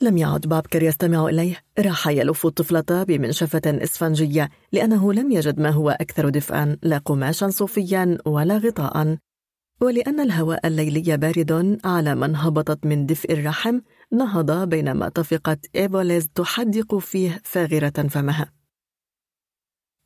لم 0.00 0.18
يعد 0.18 0.40
بابكر 0.40 0.82
يستمع 0.82 1.26
إليه. 1.26 1.56
راح 1.78 2.08
يلف 2.08 2.46
الطفلة 2.46 3.02
بمنشفة 3.04 3.62
إسفنجية 3.66 4.50
لأنه 4.72 5.12
لم 5.12 5.32
يجد 5.32 5.60
ما 5.60 5.70
هو 5.70 5.90
أكثر 5.90 6.28
دفئا 6.28 6.78
لا 6.82 6.98
قماشا 6.98 7.50
صوفيا 7.50 8.18
ولا 8.26 8.58
غطاء. 8.58 9.18
ولأن 9.80 10.20
الهواء 10.20 10.66
الليلي 10.66 11.16
بارد 11.16 11.80
على 11.84 12.14
من 12.14 12.36
هبطت 12.36 12.86
من 12.86 13.06
دفء 13.06 13.32
الرحم 13.32 13.80
نهض 14.12 14.68
بينما 14.68 15.08
طفقت 15.08 15.66
إيبوليز 15.76 16.28
تحدق 16.28 16.98
فيه 16.98 17.40
فاغرة 17.44 18.08
فمها. 18.08 18.52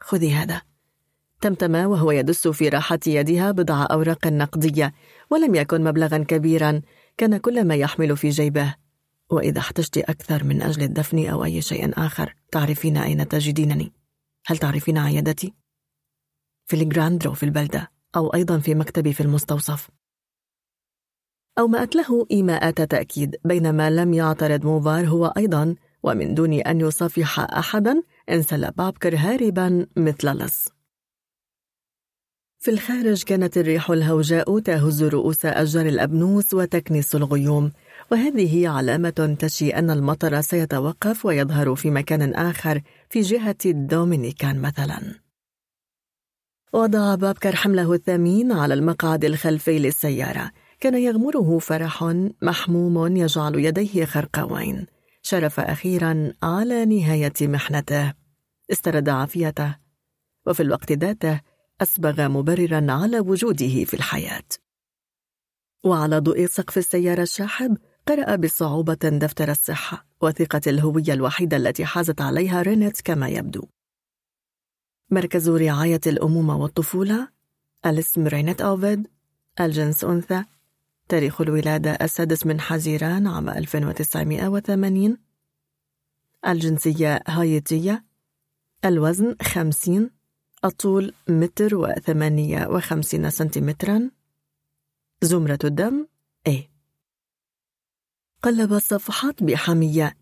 خذي 0.00 0.32
هذا. 0.32 0.67
تمتم 1.40 1.74
وهو 1.74 2.10
يدس 2.10 2.48
في 2.48 2.68
راحة 2.68 2.98
يدها 3.06 3.50
بضع 3.50 3.86
أوراق 3.90 4.26
نقدية 4.26 4.92
ولم 5.30 5.54
يكن 5.54 5.84
مبلغا 5.84 6.18
كبيرا 6.18 6.82
كان 7.16 7.36
كل 7.36 7.64
ما 7.64 7.74
يحمل 7.74 8.16
في 8.16 8.28
جيبه. 8.28 8.74
وإذا 9.30 9.58
احتجت 9.58 9.98
أكثر 9.98 10.44
من 10.44 10.62
أجل 10.62 10.82
الدفن 10.82 11.26
أو 11.26 11.44
أي 11.44 11.62
شيء 11.62 11.92
آخر 12.06 12.34
تعرفين 12.52 12.96
أين 12.96 13.28
تجدينني؟ 13.28 13.92
هل 14.46 14.58
تعرفين 14.58 14.98
عيادتي؟ 14.98 15.54
في 16.66 16.76
الجراندرو 16.76 17.34
في 17.34 17.42
البلدة 17.42 17.90
أو 18.16 18.34
أيضا 18.34 18.58
في 18.58 18.74
مكتبي 18.74 19.12
في 19.12 19.20
المستوصف. 19.20 19.88
أومأت 21.58 21.96
له 21.96 22.26
إيماءات 22.30 22.82
تأكيد 22.82 23.36
بينما 23.44 23.90
لم 23.90 24.14
يعترض 24.14 24.64
موفار 24.64 25.06
هو 25.08 25.26
أيضا 25.26 25.74
ومن 26.02 26.34
دون 26.34 26.52
أن 26.52 26.80
يصافح 26.80 27.40
أحدا 27.40 28.02
انسل 28.30 28.70
بابكر 28.70 29.16
هاربا 29.16 29.86
مثل 29.96 30.28
لص. 30.28 30.77
في 32.60 32.70
الخارج 32.70 33.22
كانت 33.22 33.58
الريح 33.58 33.90
الهوجاء 33.90 34.58
تهز 34.58 35.04
رؤوس 35.04 35.46
أشجار 35.46 35.86
الأبنوس 35.86 36.54
وتكنس 36.54 37.14
الغيوم. 37.14 37.72
وهذه 38.12 38.68
علامة 38.68 39.36
تشي 39.38 39.70
أن 39.70 39.90
المطر 39.90 40.40
سيتوقف 40.40 41.26
ويظهر 41.26 41.74
في 41.74 41.90
مكان 41.90 42.34
آخر 42.34 42.80
في 43.10 43.20
جهة 43.20 43.56
الدومينيكان 43.66 44.58
مثلا. 44.58 45.14
وضع 46.72 47.14
بابكر 47.14 47.56
حمله 47.56 47.92
الثمين 47.92 48.52
على 48.52 48.74
المقعد 48.74 49.24
الخلفي 49.24 49.78
للسيارة. 49.78 50.50
كان 50.80 50.94
يغمره 50.94 51.58
فرح 51.58 52.14
محموم 52.42 53.16
يجعل 53.16 53.54
يديه 53.54 54.04
خرقاوين. 54.04 54.86
أشرف 55.22 55.60
أخيرا 55.60 56.32
على 56.42 56.84
نهاية 56.84 57.32
محنته. 57.42 58.12
استرد 58.72 59.08
عافيته. 59.08 59.76
وفي 60.46 60.62
الوقت 60.62 60.92
ذاته 60.92 61.47
أسبغ 61.80 62.28
مبررا 62.28 62.86
على 62.92 63.20
وجوده 63.20 63.84
في 63.84 63.94
الحياة. 63.94 64.48
وعلى 65.84 66.18
ضوء 66.18 66.46
سقف 66.46 66.78
السيارة 66.78 67.22
الشاحب 67.22 67.78
قرأ 68.06 68.36
بصعوبة 68.36 68.94
دفتر 68.94 69.50
الصحة 69.50 70.06
وثيقة 70.20 70.60
الهوية 70.66 71.12
الوحيدة 71.12 71.56
التي 71.56 71.84
حازت 71.84 72.20
عليها 72.20 72.62
رينيت 72.62 73.00
كما 73.00 73.28
يبدو. 73.28 73.62
مركز 75.10 75.48
رعاية 75.48 76.00
الأمومة 76.06 76.56
والطفولة 76.56 77.28
الاسم 77.86 78.26
رينيت 78.26 78.60
أوفيد 78.60 79.06
الجنس 79.60 80.04
أنثى 80.04 80.44
تاريخ 81.08 81.40
الولادة 81.40 81.90
السادس 81.90 82.46
من 82.46 82.60
حزيران 82.60 83.26
عام 83.26 83.48
1980 83.48 85.18
الجنسية 86.46 87.22
هايتية 87.28 88.04
الوزن 88.84 89.36
خمسين 89.42 90.17
الطول 90.64 91.14
متر 91.28 91.76
وثمانية 91.76 92.66
وخمسين 92.66 93.30
سنتيمترا. 93.30 94.10
زمرة 95.22 95.58
الدم 95.64 96.06
A. 96.48 96.52
قلب 98.42 98.72
الصفحات 98.72 99.42
بحمية 99.42 100.16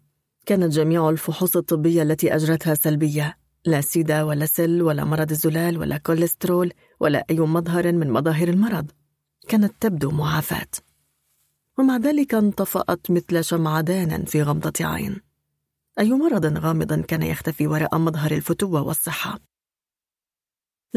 كانت 0.47 0.73
جميع 0.73 1.11
الفحوص 1.11 1.57
الطبية 1.57 2.03
التي 2.03 2.35
أجرتها 2.35 2.75
سلبية. 2.75 3.39
لا 3.65 3.81
سيدا 3.81 4.23
ولا 4.23 4.47
سل 4.47 4.83
ولا 4.83 5.05
مرض 5.05 5.31
الزلال 5.31 5.79
ولا 5.79 5.99
كوليسترول 5.99 6.73
ولا 7.01 7.25
أي 7.31 7.41
مظهر 7.41 7.93
من 7.93 8.11
مظاهر 8.11 8.49
المرض. 8.49 8.91
كانت 9.49 9.75
تبدو 9.81 10.11
معافاة. 10.11 10.71
ومع 11.79 11.97
ذلك 11.97 12.35
انطفأت 12.35 13.11
مثل 13.11 13.45
شمعدان 13.45 14.25
في 14.25 14.43
غمضة 14.43 14.73
عين. 14.81 15.21
أي 15.99 16.11
مرض 16.11 16.59
غامض 16.59 17.01
كان 17.01 17.23
يختفي 17.23 17.67
وراء 17.67 17.99
مظهر 17.99 18.33
الفتوة 18.33 18.83
والصحة. 18.83 19.56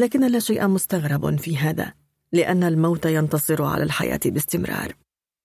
لكن 0.00 0.26
لا 0.26 0.38
شيء 0.38 0.66
مستغرب 0.66 1.40
في 1.40 1.56
هذا 1.56 1.92
لأن 2.32 2.64
الموت 2.64 3.06
ينتصر 3.06 3.62
على 3.62 3.82
الحياة 3.82 4.20
باستمرار. 4.26 4.94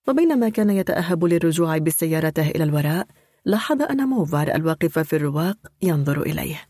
وبينما 0.08 0.50
كان 0.50 0.70
يتأهب 0.70 1.26
للرجوع 1.26 1.78
بسيارته 1.78 2.50
إلى 2.50 2.64
الوراء 2.64 3.08
لاحظ 3.46 3.82
أن 3.82 3.98
موفار 3.98 4.56
الواقف 4.56 5.00
في 5.00 5.16
الرواق 5.16 5.58
ينظر 5.82 6.22
إليه. 6.22 6.62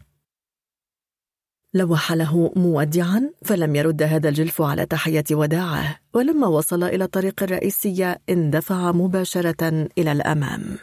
لوح 1.73 2.11
له 2.11 2.53
مودعا 2.55 3.29
فلم 3.43 3.75
يرد 3.75 4.03
هذا 4.03 4.29
الجلف 4.29 4.61
على 4.61 4.85
تحية 4.85 5.23
وداعه 5.31 5.99
ولما 6.13 6.47
وصل 6.47 6.83
إلى 6.83 7.03
الطريق 7.03 7.43
الرئيسي 7.43 8.15
اندفع 8.29 8.91
مباشرة 8.91 9.87
إلى 9.97 10.11
الأمام. 10.11 10.77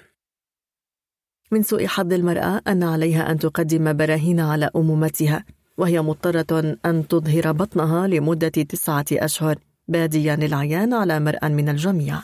من 1.52 1.62
سوء 1.62 1.86
حظ 1.86 2.12
المرأة 2.12 2.62
أن 2.68 2.82
عليها 2.82 3.30
أن 3.30 3.38
تقدم 3.38 3.92
براهين 3.92 4.40
على 4.40 4.70
أمومتها. 4.76 5.44
وهي 5.82 6.02
مضطرة 6.02 6.76
أن 6.86 7.08
تظهر 7.08 7.52
بطنها 7.52 8.06
لمدة 8.06 8.48
تسعة 8.48 9.04
أشهر 9.12 9.58
باديا 9.88 10.34
العيان 10.34 10.94
على 10.94 11.20
مرأى 11.20 11.48
من 11.48 11.68
الجميع. 11.68 12.18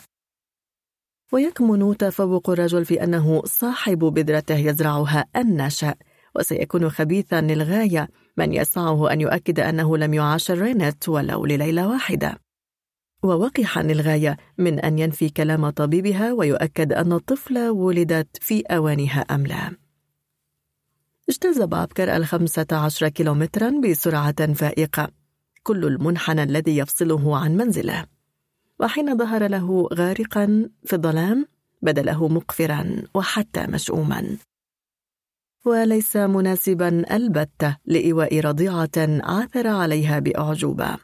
ويكمن 1.32 1.96
تفوق 1.96 2.50
الرجل 2.50 2.84
في 2.84 3.04
أنه 3.04 3.42
صاحب 3.44 3.98
بذرته 3.98 4.56
يزرعها 4.56 5.24
شاء 5.68 5.96
وسيكون 6.36 6.90
خبيثا 6.90 7.40
للغاية 7.40 8.08
من 8.36 8.52
يسعه 8.52 9.12
أن 9.12 9.20
يؤكد 9.20 9.60
أنه 9.60 9.96
لم 9.96 10.14
يعاشر 10.14 10.58
رينت 10.58 11.08
ولو 11.08 11.46
لليلة 11.46 11.88
واحدة. 11.88 12.38
ووقحا 13.22 13.82
للغاية 13.82 14.36
من 14.58 14.80
أن 14.80 14.98
ينفي 14.98 15.28
كلام 15.28 15.70
طبيبها 15.70 16.32
ويؤكد 16.32 16.92
أن 16.92 17.12
الطفلة 17.12 17.72
ولدت 17.72 18.28
في 18.40 18.60
أوانها 18.60 19.20
أم 19.20 19.46
لا. 19.46 19.87
اجتاز 21.28 21.62
بابكر 21.62 22.16
الخمسة 22.16 22.66
عشر 22.72 23.08
كيلومترا 23.08 23.70
بسرعة 23.70 24.52
فائقة 24.54 25.08
كل 25.62 25.84
المنحنى 25.84 26.42
الذي 26.42 26.76
يفصله 26.76 27.36
عن 27.36 27.56
منزله. 27.56 28.06
وحين 28.80 29.16
ظهر 29.16 29.46
له 29.48 29.88
غارقا 29.94 30.70
في 30.84 30.92
الظلام 30.92 31.46
بدا 31.82 32.02
له 32.02 32.28
مقفرا 32.28 33.02
وحتى 33.14 33.66
مشؤوما. 33.66 34.36
وليس 35.64 36.16
مناسبا 36.16 37.16
البتة 37.16 37.76
لإيواء 37.86 38.40
رضيعة 38.40 39.20
عاثر 39.22 39.66
عليها 39.66 40.18
بأعجوبة. 40.18 40.96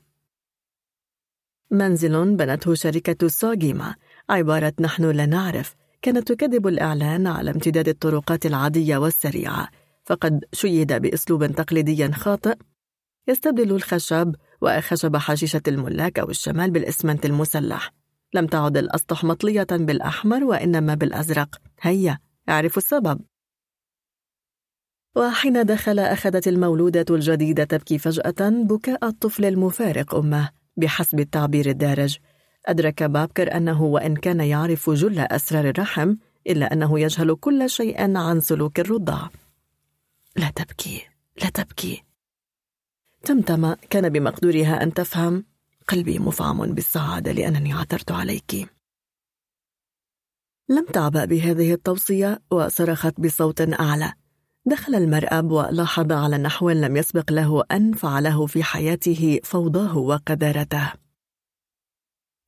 منزل 1.71 2.37
بنته 2.37 2.75
شركة 2.75 3.29
سوغيما 3.29 3.95
عبارة 4.31 4.73
نحن 4.81 5.11
لا 5.11 5.27
نعرف 5.27 5.75
كانت 6.03 6.33
تكذب 6.33 6.67
الإعلان 6.67 7.27
على 7.27 7.51
امتداد 7.51 7.89
الطرقات 7.89 8.47
العادية 8.47 8.97
والسريعة. 8.97 9.69
فقد 10.05 10.45
شيد 10.53 10.93
بأسلوب 10.93 11.47
تقليدي 11.47 12.13
خاطئ. 12.13 12.57
يستبدل 13.29 13.73
الخشب 13.73 14.35
وخشب 14.63 15.17
حشيشة 15.17 15.63
الملاك 15.69 16.19
أو 16.19 16.31
الشمال 16.31 16.71
بالإسمنت 16.71 17.27
المسلح. 17.27 17.91
لم 18.35 18.47
تعد 18.47 18.77
الأسطح 18.77 19.25
مطلية 19.25 19.67
بالأحمر 19.71 20.45
وإنما 20.45 20.95
بالأزرق. 20.95 21.61
هيا 21.81 22.19
اعرفوا 22.49 22.83
السبب. 22.83 23.21
وحين 25.17 25.65
دخل 25.65 25.99
أخذت 25.99 26.49
المولودة 26.49 27.07
الجديدة 27.11 27.65
تبكي 27.65 27.99
فجأة 27.99 28.51
بكاء 28.51 29.07
الطفل 29.07 29.45
المفارق 29.45 30.15
أمه 30.15 30.51
بحسب 30.77 31.21
التعبير 31.21 31.69
الدارج. 31.71 32.19
أدرك 32.67 33.03
بابكر 33.03 33.57
أنه 33.57 33.83
وإن 33.83 34.17
كان 34.17 34.41
يعرف 34.41 34.91
جل 34.91 35.19
أسرار 35.19 35.69
الرحم 35.69 36.15
إلا 36.47 36.73
أنه 36.73 37.01
يجهل 37.01 37.35
كل 37.35 37.71
شيء 37.71 38.17
عن 38.17 38.41
سلوك 38.41 38.81
الرضع 38.81 39.29
لا 40.37 40.51
تبكي 40.51 41.09
لا 41.43 41.49
تبكي. 41.49 42.05
تمتم 43.23 43.75
كان 43.75 44.09
بمقدورها 44.09 44.83
أن 44.83 44.95
تفهم. 44.95 45.45
قلبي 45.89 46.19
مفعم 46.19 46.75
بالسعادة 46.75 47.33
لأنني 47.33 47.73
عثرت 47.73 48.13
عليك. 48.13 48.55
لم 50.69 50.87
تعبأ 50.93 51.25
بهذه 51.25 51.73
التوصية 51.73 52.43
وصرخت 52.51 53.21
بصوت 53.21 53.61
أعلى. 53.81 54.13
دخل 54.67 54.95
المرأب 54.95 55.51
ولاحظ 55.51 56.13
على 56.13 56.39
نحو 56.39 56.71
لم 56.71 56.97
يسبق 56.97 57.33
له 57.33 57.65
أن 57.73 57.93
فعله 57.93 58.47
في 58.47 58.63
حياته 58.63 59.41
فوضاه 59.45 59.99
وقذارته. 59.99 60.93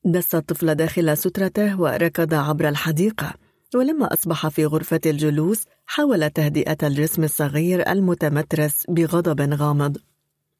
دس 0.05 0.35
الطفل 0.35 0.75
داخل 0.75 1.17
سترته 1.17 1.81
وركض 1.81 2.35
عبر 2.35 2.69
الحديقة. 2.69 3.46
ولما 3.77 4.13
أصبح 4.13 4.49
في 4.49 4.67
غرفة 4.67 5.01
الجلوس 5.07 5.65
حاول 5.87 6.31
تهدئة 6.31 6.77
الجسم 6.83 7.25
الصغير 7.25 7.91
المتمترس 7.93 8.85
بغضب 8.89 9.55
غامض 9.55 9.99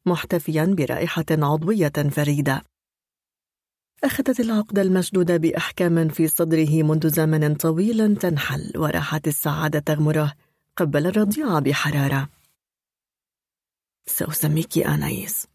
محتفيا 0.05 0.65
برائحة 0.65 1.25
عضوية 1.31 1.91
فريدة. 2.11 2.61
أخذت 4.03 4.39
العقد 4.39 4.79
المشدود 4.79 5.31
بإحكام 5.31 6.09
في 6.09 6.27
صدره 6.27 6.83
منذ 6.83 7.09
زمن 7.09 7.55
طويل 7.55 8.15
تنحل 8.15 8.71
وراحت 8.75 9.27
السعادة 9.27 9.79
تغمره 9.79 10.33
قبل 10.77 11.07
الرضيع 11.07 11.59
بحرارة. 11.59 12.29
سأسميك 14.05 14.77
آنايس 14.77 15.47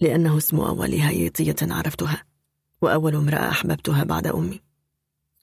لأنه 0.00 0.38
اسم 0.38 0.60
أول 0.60 0.92
هيئتية 0.92 1.56
عرفتها 1.62 2.24
وأول 2.82 3.14
امرأة 3.16 3.48
أحببتها 3.48 4.04
بعد 4.04 4.26
أمي. 4.26 4.63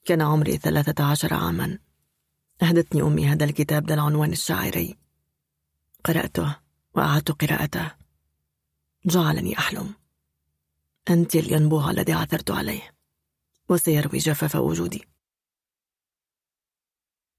كان 0.04 0.22
عمري 0.22 0.56
ثلاثة 0.56 1.04
عشر 1.04 1.34
عاما. 1.34 1.78
أهدتني 2.62 3.02
أمي 3.02 3.26
هذا 3.26 3.44
الكتاب 3.44 3.88
ذا 3.88 3.94
العنوان 3.94 4.32
الشاعري. 4.32 4.98
قرأته 6.04 6.56
وأعدت 6.94 7.30
قراءته. 7.30 7.92
جعلني 9.06 9.58
أحلم. 9.58 9.94
أنت 11.10 11.36
الينبوع 11.36 11.90
الذي 11.90 12.12
عثرت 12.12 12.50
عليه. 12.50 12.90
وسيروي 13.68 14.18
جفاف 14.18 14.54
وجودي. 14.56 15.04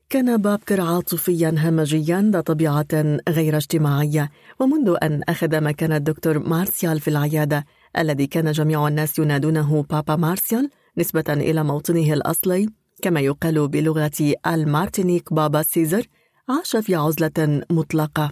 كان 0.10 0.38
بابكر 0.38 0.82
عاطفيا 0.82 1.50
همجيا 1.58 2.32
ذا 2.34 2.42
طبيعة 2.42 3.20
غير 3.30 3.58
اجتماعية. 3.58 4.32
ومنذ 4.60 4.96
أن 5.04 5.24
أخذ 5.30 5.62
مكان 5.62 5.92
الدكتور 5.92 6.40
مارسيال 6.40 7.00
في 7.00 7.08
العيادة 7.08 7.66
الذي 7.98 8.28
كان 8.28 8.52
جميع 8.52 8.88
الناس 8.88 9.20
ينادونه 9.20 9.84
بابا 9.84 10.16
مارسيال 10.16 10.70
نسبة 10.98 11.24
إلى 11.30 11.64
موطنه 11.64 12.14
الأصلي 12.14 12.70
كما 13.02 13.20
يقال 13.20 13.68
بلغة 13.68 14.34
المارتينيك 14.48 15.34
بابا 15.34 15.62
سيزر 15.62 16.08
عاش 16.50 16.76
في 16.76 16.96
عزلة 16.96 17.66
مطلقة. 17.72 18.32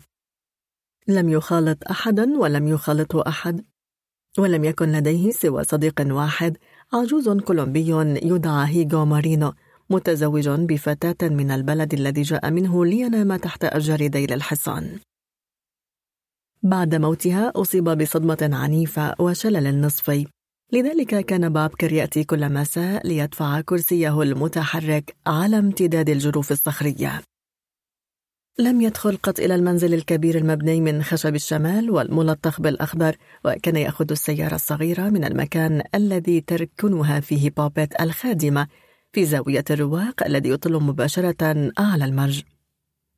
لم 1.07 1.29
يخالط 1.29 1.77
أحدا 1.91 2.37
ولم 2.37 2.67
يخالطه 2.67 3.23
أحد 3.27 3.65
ولم 4.37 4.63
يكن 4.63 4.91
لديه 4.91 5.31
سوى 5.31 5.63
صديق 5.63 6.01
واحد 6.05 6.57
عجوز 6.93 7.29
كولومبي 7.29 7.89
يدعى 8.23 8.67
هيغو 8.67 9.05
مارينو 9.05 9.53
متزوج 9.89 10.49
بفتاة 10.49 11.29
من 11.29 11.51
البلد 11.51 11.93
الذي 11.93 12.21
جاء 12.21 12.49
منه 12.49 12.85
لينام 12.85 13.35
تحت 13.35 13.63
أشجار 13.63 14.07
ذيل 14.07 14.33
الحصان. 14.33 14.99
بعد 16.63 16.95
موتها 16.95 17.51
أصيب 17.55 17.83
بصدمة 17.83 18.49
عنيفة 18.53 19.15
وشلل 19.19 19.81
نصفي 19.81 20.27
لذلك 20.73 21.25
كان 21.25 21.49
بابكر 21.49 21.93
يأتي 21.93 22.23
كل 22.23 22.53
مساء 22.53 23.07
ليدفع 23.07 23.61
كرسيه 23.61 24.21
المتحرك 24.21 25.15
على 25.27 25.57
امتداد 25.57 26.09
الجروف 26.09 26.51
الصخرية. 26.51 27.21
لم 28.59 28.81
يدخل 28.81 29.17
قط 29.17 29.39
إلى 29.39 29.55
المنزل 29.55 29.93
الكبير 29.93 30.37
المبني 30.37 30.81
من 30.81 31.03
خشب 31.03 31.35
الشمال 31.35 31.91
والملطخ 31.91 32.61
بالأخضر 32.61 33.15
وكان 33.45 33.75
يأخذ 33.75 34.11
السيارة 34.11 34.55
الصغيرة 34.55 35.09
من 35.09 35.23
المكان 35.23 35.83
الذي 35.95 36.41
تركنها 36.41 37.19
فيه 37.19 37.49
بوبيت 37.49 38.01
الخادمة 38.01 38.67
في 39.13 39.25
زاوية 39.25 39.65
الرواق 39.69 40.23
الذي 40.25 40.49
يطل 40.49 40.73
مباشرة 40.73 41.71
أعلى 41.79 42.05
المرج. 42.05 42.41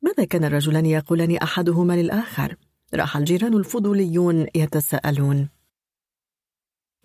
ماذا 0.02 0.24
كان 0.24 0.44
الرجلان 0.44 0.86
يقولان 0.86 1.36
أحدهما 1.36 1.92
للآخر؟ 1.92 2.56
راح 2.94 3.16
الجيران 3.16 3.54
الفضوليون 3.54 4.46
يتساءلون. 4.54 5.48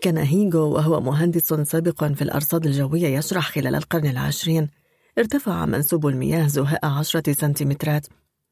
كان 0.01 0.17
هيغو 0.17 0.73
وهو 0.73 1.01
مهندس 1.01 1.53
سابق 1.53 2.03
في 2.03 2.21
الأرصاد 2.21 2.65
الجوية 2.65 3.07
يشرح 3.07 3.51
خلال 3.51 3.75
القرن 3.75 4.05
العشرين. 4.05 4.69
ارتفع 5.17 5.65
منسوب 5.65 6.07
المياه 6.07 6.47
زهاء 6.47 6.85
عشرة 6.85 7.33
سنتيمترات. 7.33 8.07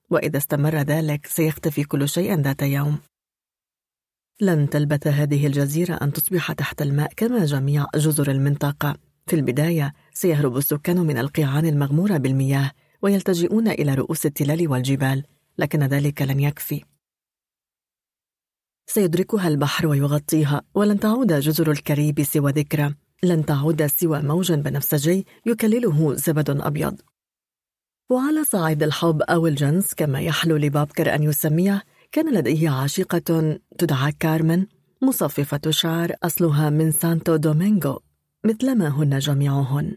وإذا 0.09 0.37
استمر 0.37 0.75
ذلك 0.75 1.25
سيختفي 1.25 1.83
كل 1.83 2.09
شيء 2.09 2.39
ذات 2.41 2.61
يوم. 2.61 2.97
لن 4.41 4.69
تلبث 4.69 5.07
هذه 5.07 5.47
الجزيرة 5.47 5.93
أن 5.93 6.13
تصبح 6.13 6.51
تحت 6.51 6.81
الماء 6.81 7.11
كما 7.17 7.45
جميع 7.45 7.85
جزر 7.95 8.31
المنطقة. 8.31 8.95
في 9.27 9.35
البداية 9.35 9.93
سيهرب 10.13 10.57
السكان 10.57 10.97
من 10.97 11.17
القيعان 11.17 11.65
المغمورة 11.65 12.17
بالمياه 12.17 12.71
ويلتجئون 13.01 13.67
إلى 13.67 13.93
رؤوس 13.93 14.25
التلال 14.25 14.67
والجبال 14.67 15.23
لكن 15.57 15.83
ذلك 15.83 16.21
لن 16.21 16.39
يكفي. 16.39 16.83
سيدركها 18.89 19.47
البحر 19.47 19.87
ويغطيها 19.87 20.61
ولن 20.75 20.99
تعود 20.99 21.33
جزر 21.33 21.71
الكاريبي 21.71 22.23
سوى 22.23 22.51
ذكرى. 22.51 22.93
لن 23.23 23.45
تعود 23.45 23.85
سوى 23.85 24.21
موج 24.21 24.51
بنفسجي 24.53 25.25
يكلله 25.45 26.13
زبد 26.13 26.49
أبيض. 26.49 27.01
وعلى 28.09 28.43
صعيد 28.43 28.83
الحب 28.83 29.21
أو 29.21 29.47
الجنس 29.47 29.93
كما 29.93 30.21
يحلو 30.21 30.57
لبابكر 30.57 31.15
أن 31.15 31.23
يسميه 31.23 31.83
كان 32.11 32.33
لديه 32.33 32.69
عشيقة 32.69 33.59
تدعى 33.77 34.11
كارمن 34.11 34.65
مصففة 35.01 35.61
شعر 35.69 36.11
أصلها 36.23 36.69
من 36.69 36.91
سانتو 36.91 37.35
دومينغو 37.35 37.99
مثلما 38.43 38.87
هن 38.87 39.19
جميعهن. 39.19 39.95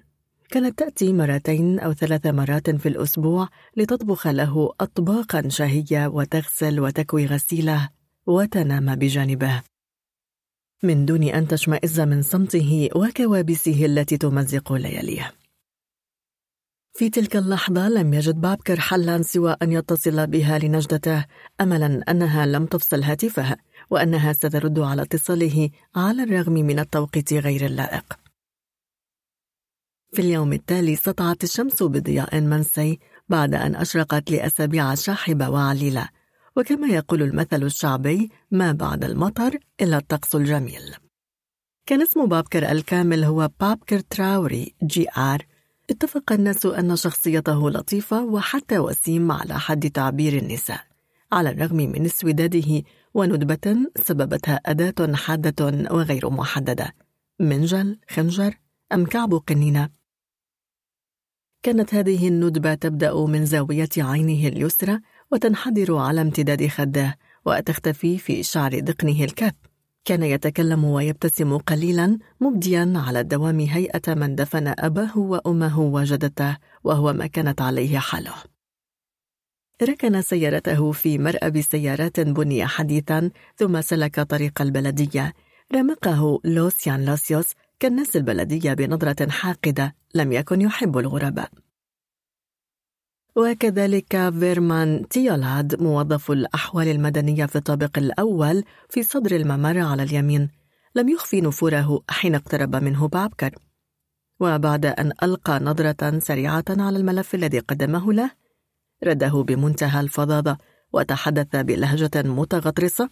كانت 0.50 0.79
تأتي 0.79 1.12
مرتين 1.12 1.79
أو 1.79 1.92
ثلاث 1.92 2.26
مرات 2.26 2.70
في 2.70 2.88
الأسبوع 2.88 3.48
لتطبخ 3.76 4.26
له 4.26 4.72
أطباقا 4.81 5.48
شهية 5.48 6.07
وتغسل 6.07 6.81
وتكوي 6.81 7.26
غسيله. 7.26 7.99
وتنام 8.30 8.94
بجانبه. 8.94 9.62
من 10.82 11.06
دون 11.06 11.22
أن 11.22 11.48
تشمئز 11.48 12.00
من 12.00 12.22
صمته 12.22 12.88
وكوابيسه 12.96 13.86
التي 13.86 14.16
تمزق 14.16 14.72
لياليه 14.72 15.32
في 16.94 17.10
تلك 17.10 17.36
اللحظة 17.36 17.88
لم 17.88 18.14
يجد 18.14 18.40
بابكر 18.40 18.80
حلا 18.80 19.22
سوى 19.22 19.56
أن 19.62 19.72
يتصل 19.72 20.26
بها 20.26 20.58
لنجدته 20.58 21.24
أملا 21.60 22.04
أنها 22.08 22.46
لم 22.46 22.66
تفصل 22.66 23.02
هاتفها 23.02 23.56
وأنها 23.90 24.32
سترد 24.32 24.78
على 24.78 25.02
اتصاله 25.02 25.70
على 25.96 26.22
الرغم 26.22 26.52
من 26.52 26.78
التوقيت 26.78 27.32
غير 27.32 27.66
اللائق. 27.66 28.18
في 30.12 30.22
اليوم 30.22 30.52
التالي 30.52 30.96
سطعت 30.96 31.44
الشمس 31.44 31.82
بضياء 31.82 32.40
منسي 32.40 32.98
بعد 33.28 33.54
أن 33.54 33.76
أشرقت 33.76 34.30
لأسابيع 34.30 34.94
شاحبة 34.94 35.50
وعليلة. 35.50 36.19
وكما 36.56 36.88
يقول 36.88 37.22
المثل 37.22 37.62
الشعبي 37.62 38.30
ما 38.50 38.72
بعد 38.72 39.04
المطر 39.04 39.58
إلا 39.80 39.96
الطقس 39.96 40.34
الجميل 40.34 40.94
كان 41.86 42.02
اسم 42.02 42.26
بابكر 42.26 42.70
الكامل 42.70 43.24
هو 43.24 43.50
بابكر 43.60 44.00
تراوري 44.00 44.74
Jr. 44.82 45.46
اتفق 45.90 46.32
الناس 46.32 46.66
أن 46.66 46.96
شخصيته 46.96 47.70
لطيفة 47.70 48.24
وحتى 48.24 48.78
وسيم 48.78 49.32
على 49.32 49.58
حد 49.58 49.90
تعبير 49.90 50.38
النساء 50.38 50.80
على 51.32 51.50
الرغم 51.50 51.76
من 51.76 52.04
اسوداده 52.04 52.82
وندبة 53.14 53.76
سببتها 53.96 54.60
أداة 54.66 55.14
حادة 55.14 55.66
وغير 55.90 56.30
محددة. 56.30 56.94
منجل، 57.40 57.98
خنجر 58.10 58.54
أم 58.92 59.06
كعب 59.06 59.34
قنينة؟ 59.34 59.88
كانت 61.62 61.94
هذه 61.94 62.28
الندبة 62.28 62.74
تبدأ 62.74 63.14
من 63.14 63.46
زاوية 63.46 63.88
عينه 63.98 64.48
اليسرى 64.48 65.00
وتنحدر 65.32 65.96
على 65.96 66.20
امتداد 66.20 66.66
خده 66.66 67.18
وتختفي 67.46 68.18
في 68.18 68.42
شعر 68.42 68.74
ذقنه 68.74 69.24
الكث 69.24 69.54
كان 70.04 70.22
يتكلم 70.22 70.84
ويبتسم 70.84 71.58
قليلا 71.58 72.18
مبديا 72.40 72.92
على 72.96 73.20
الدوام 73.20 73.60
هيئة 73.60 74.14
من 74.14 74.34
دفن 74.34 74.74
أباه 74.78 75.18
وأمه 75.18 75.80
وجدته 75.80 76.56
وهو 76.84 77.12
ما 77.12 77.26
كانت 77.26 77.60
عليه 77.62 77.98
حاله. 77.98 78.34
ركن 79.82 80.22
سيارته 80.22 80.92
في 80.92 81.18
مرأب 81.18 81.60
سيارات 81.60 82.20
بني 82.20 82.66
حديثا 82.66 83.30
ثم 83.56 83.80
سلك 83.80 84.20
طريق 84.20 84.62
البلدية. 84.62 85.32
رمقه 85.74 86.40
لوسيان 86.44 87.04
لوسيوس 87.04 87.52
كالناس 87.80 88.16
البلدية 88.16 88.74
بنظرة 88.74 89.30
حاقدة 89.30 89.94
لم 90.14 90.32
يكن 90.32 90.60
يحب 90.60 90.98
الغرباء. 90.98 91.50
وكذلك 93.36 94.30
فيرمان 94.30 95.08
تيولاد 95.08 95.82
موظف 95.82 96.30
الأحوال 96.30 96.88
المدنية 96.88 97.46
في 97.46 97.56
الطابق 97.56 97.98
الأول 97.98 98.64
في 98.88 99.02
صدر 99.02 99.36
الممر 99.36 99.78
على 99.78 100.02
اليمين. 100.02 100.50
لم 100.94 101.08
يخفي 101.08 101.40
نفوره 101.40 102.02
حين 102.10 102.34
اقترب 102.34 102.76
منه 102.76 103.08
بابكر. 103.08 103.54
وبعد 104.40 104.86
أن 104.86 105.12
ألقى 105.22 105.60
نظرة 105.60 106.18
سريعة 106.18 106.64
على 106.68 106.98
الملف 106.98 107.34
الذي 107.34 107.58
قدمه 107.58 108.12
له 108.12 108.30
رده 109.04 109.42
بمنتهى 109.42 110.00
الفظاظة 110.00 110.58
وتحدث 110.92 111.56
بلهجة 111.56 112.22
متغطرسة. 112.22 113.08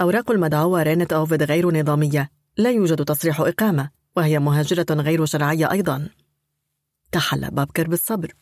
أوراق 0.00 0.30
المدعوة 0.30 0.82
رينت 0.82 1.12
أوفيد 1.12 1.42
غير 1.42 1.80
نظامية 1.80 2.30
لا 2.56 2.70
يوجد 2.70 3.04
تصريح 3.04 3.40
إقامة 3.40 3.90
وهي 4.16 4.38
مهاجرة 4.38 4.86
غير 4.90 5.24
شرعية 5.24 5.70
أيضا. 5.70 6.08
تحلى 7.12 7.50
بابكر 7.50 7.88
بالصبر. 7.88 8.34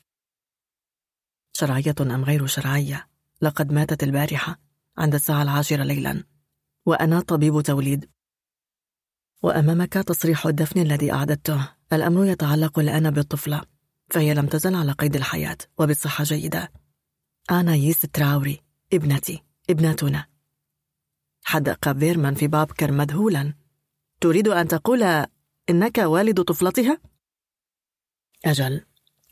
شرعية 1.61 1.94
أم 2.01 2.25
غير 2.25 2.47
شرعية؟ 2.47 3.09
لقد 3.42 3.73
ماتت 3.73 4.03
البارحة 4.03 4.61
عند 4.99 5.14
الساعة 5.14 5.42
العاشرة 5.42 5.83
ليلا. 5.83 6.25
وأنا 6.87 7.21
طبيب 7.21 7.61
توليد. 7.61 8.11
وأمامك 9.42 9.92
تصريح 9.92 10.47
الدفن 10.47 10.81
الذي 10.81 11.12
أعددته. 11.12 11.68
الأمر 11.92 12.25
يتعلق 12.25 12.79
الآن 12.79 13.11
بالطفلة 13.11 13.62
فهي 14.11 14.35
لم 14.35 14.47
تزل 14.47 14.75
على 14.75 14.92
قيد 14.92 15.16
الحياة 15.16 15.59
وبصحة 15.79 16.25
جيدة. 16.25 16.73
أناييس 17.50 18.00
تراوري 18.01 18.61
ابنتي 18.92 19.44
ابنتنا. 19.71 20.27
حدق 21.44 21.92
فيرمان 21.99 22.35
في 22.35 22.47
بابكر 22.47 22.92
مذهولا. 22.92 23.55
تريد 24.21 24.49
أن 24.49 24.68
تقول 24.68 25.27
إنك 25.71 25.99
والد 25.99 26.40
طفلتها؟ 26.40 27.01
أجل 28.44 28.85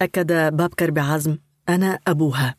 أكد 0.02 0.32
بابكر 0.32 0.90
بعزم. 0.90 1.38
أنا 1.68 1.98
أبوها. 2.06 2.56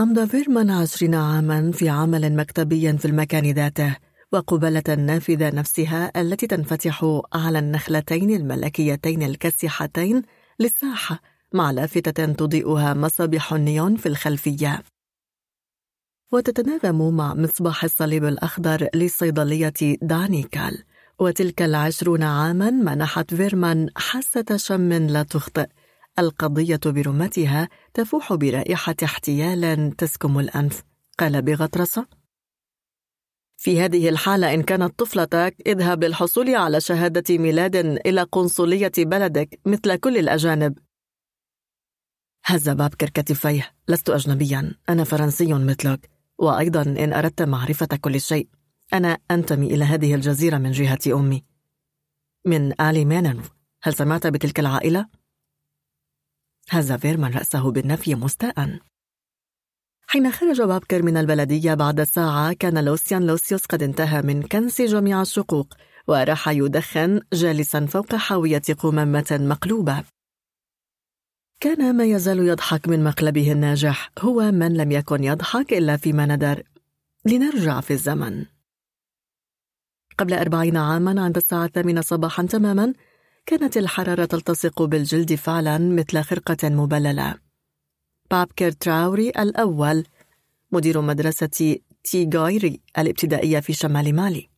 أمضى 0.00 0.26
فيرمان 0.26 0.70
عشرين 0.70 1.14
عاما 1.14 1.72
في 1.72 1.88
عمل 1.88 2.36
مكتبي 2.36 2.98
في 2.98 3.04
المكان 3.04 3.50
ذاته 3.50 3.96
وقبالة 4.32 4.82
النافذة 4.88 5.50
نفسها 5.50 6.20
التي 6.20 6.46
تنفتح 6.46 7.22
على 7.34 7.58
النخلتين 7.58 8.30
الملكيتين 8.30 9.22
الكسيحتين 9.22 10.22
للساحة 10.60 11.20
مع 11.54 11.70
لافتة 11.70 12.32
تضيئها 12.32 12.94
مصابيح 12.94 13.52
النيون 13.52 13.96
في 13.96 14.06
الخلفية. 14.06 14.82
وتتناغم 16.32 17.16
مع 17.16 17.34
مصباح 17.34 17.84
الصليب 17.84 18.24
الأخضر 18.24 18.88
للصيدلية 18.94 19.98
دانيكال. 20.02 20.84
وتلك 21.18 21.62
العشرون 21.62 22.22
عاما 22.22 22.70
منحت 22.70 23.34
فيرمان 23.34 23.90
حاسة 23.96 24.56
شم 24.56 24.92
لا 24.92 25.22
تخطئ. 25.22 25.66
القضية 26.18 26.80
برمتها 26.86 27.68
تفوح 27.94 28.34
برائحة 28.34 28.94
احتيال 29.04 29.92
تسكم 29.96 30.38
الأنف 30.38 30.82
قال 31.18 31.42
بغطرسة. 31.42 32.06
في 33.56 33.80
هذه 33.80 34.08
الحالة 34.08 34.54
إن 34.54 34.62
كانت 34.62 34.98
طفلتك 34.98 35.56
اذهب 35.66 36.04
للحصول 36.04 36.54
على 36.54 36.80
شهادة 36.80 37.38
ميلاد 37.38 37.76
إلى 37.76 38.22
قنصلية 38.22 38.92
بلدك 38.98 39.60
مثل 39.66 39.96
كل 39.96 40.18
الأجانب. 40.18 40.78
هز 42.44 42.68
بابكر 42.68 43.08
كتفيه 43.10 43.74
لست 43.88 44.10
أجنبيا 44.10 44.74
أنا 44.88 45.04
فرنسي 45.04 45.54
مثلك 45.54 46.10
وأيضا 46.38 46.82
إن 46.82 47.12
أردت 47.12 47.42
معرفة 47.42 47.86
كل 47.86 48.20
شيء. 48.20 48.48
أنا 48.92 49.18
أنتمي 49.30 49.66
إلى 49.66 49.84
هذه 49.84 50.14
الجزيرة 50.14 50.58
من 50.58 50.70
جهة 50.70 50.98
أمي. 51.06 51.44
من 52.44 52.80
آل 52.80 53.04
مينيرف 53.04 53.50
هل 53.82 53.94
سمعت 53.94 54.26
بتلك 54.26 54.60
العائلة؟ 54.60 55.17
هز 56.70 56.92
فيرمان 56.92 57.32
رأسه 57.32 57.70
بالنفي 57.70 58.14
مستاء. 58.14 58.78
حين 60.06 60.32
خرج 60.32 60.62
بابكر 60.62 61.02
من 61.02 61.16
البلدية 61.16 61.74
بعد 61.74 62.02
ساعة 62.02 62.52
كان 62.52 62.84
لوسيان 62.84 63.26
لوسيوس 63.26 63.66
قد 63.66 63.82
انتهى 63.82 64.22
من 64.22 64.42
كنس 64.42 64.80
جميع 64.82 65.22
الشقوق 65.22 65.74
وراح 66.06 66.48
يدخن 66.48 67.20
جالسا 67.32 67.86
فوق 67.86 68.14
حاوية 68.14 68.62
قمامة 68.78 69.38
مقلوبة. 69.40 70.04
كان 71.60 71.96
ما 71.96 72.04
يزال 72.04 72.38
يضحك 72.38 72.88
من 72.88 73.04
مقلبه 73.04 73.52
الناجح 73.52 74.10
هو 74.18 74.50
من 74.50 74.76
لم 74.76 74.92
يكن 74.92 75.24
يضحك 75.24 75.72
إلا 75.72 75.96
فيما 75.96 76.26
ندر. 76.26 76.62
لنرجع 77.26 77.80
في 77.80 77.92
الزمن. 77.92 78.46
قبل 80.18 80.34
أربعين 80.34 80.76
عاما 80.76 81.22
عند 81.22 81.36
الساعة 81.36 81.64
الثامنة 81.64 82.00
صباحا 82.00 82.42
تماما 82.42 82.92
كانت 83.48 83.76
الحرارة 83.76 84.24
تلتصق 84.24 84.82
بالجلد 84.82 85.34
فعلا 85.34 85.78
مثل 85.78 86.22
خرقة 86.22 86.68
مبللة. 86.68 87.34
بابكر 88.30 88.70
تراوري 88.70 89.28
الأول 89.28 90.04
مدير 90.72 91.00
مدرسة 91.00 91.76
تيغايري 92.04 92.80
الابتدائية 92.98 93.60
في 93.60 93.72
شمال 93.72 94.16
مالي. 94.16 94.48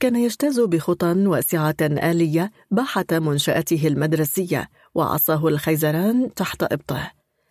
كان 0.00 0.16
يجتاز 0.16 0.60
بخطى 0.60 1.12
واسعة 1.26 1.76
آلية 1.82 2.50
باحة 2.70 3.06
منشأته 3.12 3.86
المدرسية 3.86 4.68
وعصاه 4.94 5.48
الخيزران 5.48 6.34
تحت 6.34 6.62
إبطه. 6.62 7.10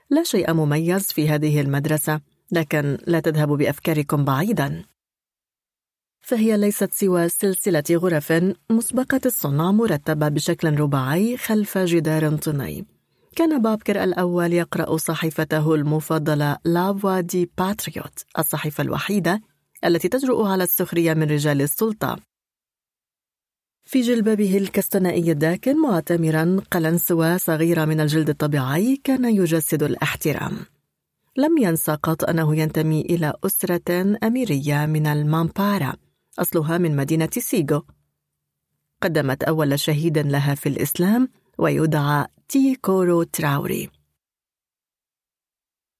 لا 0.09 0.23
شيء 0.23 0.53
مميز 0.53 1.03
في 1.03 1.29
هذه 1.29 1.61
المدرسة 1.61 2.21
لكن 2.51 2.97
لا 3.07 3.19
تذهبوا 3.19 3.57
بأفكاركم 3.57 4.25
بعيدا. 4.25 4.85
فهي 6.25 6.57
ليست 6.57 6.93
سوى 6.93 7.29
سلسلة 7.29 7.83
غرف 7.91 8.33
مسبقة 8.69 9.21
الصنع 9.25 9.71
مرتبة 9.71 10.27
بشكل 10.27 10.79
رباعي 10.79 11.37
خلف 11.37 11.77
جدار 11.77 12.37
طيني 12.37 12.85
كان 13.35 13.61
بابكر 13.61 14.03
الأول 14.03 14.53
يقرأ 14.53 14.97
صحيفته 14.97 15.75
المفضلة 15.75 16.57
لافوا 16.65 17.19
دي 17.19 17.51
باتريوت 17.57 18.25
الصحيفة 18.39 18.81
الوحيدة 18.81 19.41
التي 19.85 20.07
تجرؤ 20.07 20.45
على 20.45 20.63
السخرية 20.63 21.13
من 21.13 21.23
رجال 21.23 21.61
السلطة. 21.61 22.17
في 23.83 24.01
جلبابه 24.01 24.57
الكستنائي 24.57 25.31
الداكن 25.31 25.81
معتمرا 25.81 26.57
قلنسوة 26.71 27.37
صغيرة 27.37 27.85
من 27.85 27.99
الجلد 27.99 28.29
الطبيعي 28.29 29.01
كان 29.03 29.25
يجسد 29.25 29.83
الاحترام. 29.83 30.57
لم 31.37 31.57
ينس 31.57 31.97
قط 32.03 32.29
أنه 32.29 32.55
ينتمي 32.55 33.01
إلى 33.01 33.33
أسرة 33.45 34.17
أميرية 34.23 34.85
من 34.85 35.07
البامبارا 35.07 35.93
أصلها 36.39 36.77
من 36.77 36.95
مدينة 36.95 37.29
سيغو. 37.37 37.83
قدمت 39.01 39.43
أول 39.43 39.79
شهيد 39.79 40.17
لها 40.17 40.55
في 40.55 40.69
الإسلام 40.69 41.29
ويدعى 41.57 42.27
تييكورو 42.49 43.23
تراوري. 43.23 43.89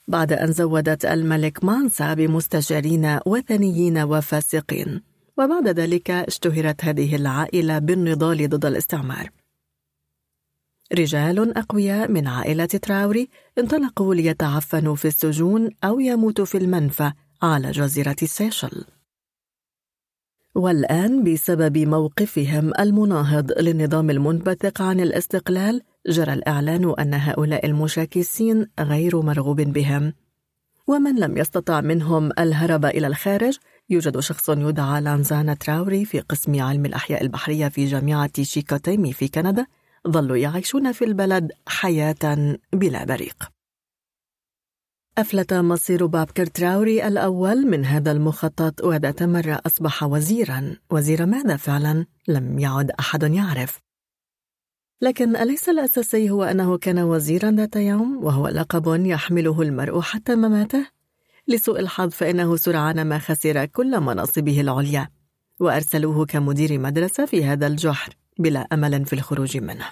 بعد 0.08 0.34
أن 0.34 0.52
زودت 0.52 1.06
الملك 1.06 1.64
مانسا 1.64 2.14
بمستشارين 2.14 3.20
وثنيين 3.26 3.98
وفاسقين. 3.98 5.02
وبعد 5.38 5.68
ذلك 5.68 6.12
اشتهرت 6.12 6.86
هذه 6.86 7.16
العائلة 7.16 7.80
بالنضال 7.80 8.50
ضد 8.50 8.66
الاستعمار. 8.66 9.30
رجال 10.94 11.58
أقوياء 11.58 12.12
من 12.12 12.28
عائلة 12.28 12.66
تراوري 12.66 13.30
انطلقوا 13.58 14.16
ليتعفنوا 14.16 14.96
في 14.96 15.08
السجون 15.08 15.70
أو 15.84 16.00
يموتوا 16.00 16.46
في 16.46 16.58
المنفى 16.58 17.12
على 17.42 17.72
جزيرة 17.72 18.16
سيشل. 18.24 18.86
والآن 20.56 21.24
بسبب 21.24 21.78
موقفهم 21.78 22.72
المناهض 22.80 23.52
للنظام 23.60 24.10
المنبثق 24.10 24.82
عن 24.82 25.00
الاستقلال 25.00 25.82
جرى 26.08 26.34
الإعلان 26.34 26.94
أن 27.00 27.14
هؤلاء 27.14 27.66
المشاكسين 27.66 28.68
غير 28.80 29.22
مرغوب 29.22 29.62
بهم. 29.62 30.14
ومن 30.88 31.16
لم 31.20 31.38
يستطع 31.38 31.82
منهم 31.82 32.32
الهرب 32.40 32.86
إلى 32.86 33.08
الخارج 33.08 33.58
يوجد 33.90 34.20
شخص 34.20 34.50
يدعى 34.50 35.02
لانزانا 35.02 35.54
تراوري 35.54 36.06
في 36.06 36.20
قسم 36.20 36.62
علم 36.62 36.86
الأحياء 36.86 37.22
البحرية 37.24 37.68
في 37.68 37.86
جامعة 37.86 38.44
شيكوتيمي 38.44 39.14
في 39.14 39.28
كندا 39.28 39.66
ظلوا 40.08 40.38
يعيشون 40.38 40.92
في 40.92 41.06
البلد 41.06 41.52
حياة 41.68 42.58
بلا 42.74 43.06
بريق. 43.06 43.55
أفلت 45.18 45.54
مصير 45.54 46.06
بابكر 46.06 46.46
تراوري 46.46 47.08
الأول 47.08 47.68
من 47.68 47.86
هذا 47.86 48.12
المخطط 48.12 48.84
وذات 48.84 49.24
مرة 49.24 49.62
أصبح 49.66 50.04
وزيرا. 50.04 50.76
وزير 50.90 51.26
ماذا 51.26 51.58
فعلا؟ 51.58 52.06
لم 52.28 52.60
يعد 52.60 52.92
أحد 52.92 53.24
يعرف. 53.24 53.80
لكن 55.02 55.36
أليس 55.36 55.70
الأساسي 55.70 56.30
هو 56.30 56.44
أنه 56.44 56.78
كان 56.78 57.00
وزيرا 57.00 57.52
ذات 57.52 57.76
يوم 57.76 58.24
وهو 58.24 58.48
لقب 58.48 59.06
يحمله 59.06 59.62
المرء 59.62 60.02
حتى 60.02 60.36
مماته؟ 60.36 60.88
لسوء 61.48 61.80
الحظ 61.80 62.10
فإنه 62.10 62.56
سرعان 62.56 63.08
ما 63.08 63.20
خسر 63.20 63.66
كل 63.66 64.00
مناصبه 64.00 64.62
العليا. 64.62 65.10
وأرسلوه 65.60 66.26
كمدير 66.26 66.80
مدرسة 66.80 67.26
في 67.26 67.46
هذا 67.46 67.68
الجحر 67.68 68.14
بلا 68.40 68.60
أمل 68.60 69.06
في 69.06 69.14
الخروج 69.14 69.58
منه. 69.58 69.86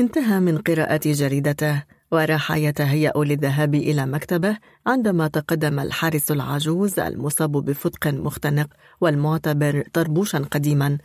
انتهى 0.00 0.40
من 0.40 0.58
قراءة 0.58 1.00
جريدته. 1.04 1.97
وراح 2.12 2.52
يتهيأ 2.52 3.12
للذهاب 3.16 3.74
إلى 3.74 4.06
مكتبه 4.06 4.58
عندما 4.86 5.28
تقدم 5.28 5.80
الحارس 5.80 6.30
العجوز 6.30 6.98
المصاب 6.98 7.52
بفتق 7.52 8.06
مختنق 8.06 8.68
والمعتبر 9.00 9.84
طربوشا 9.92 10.38
قديما. 10.38 10.98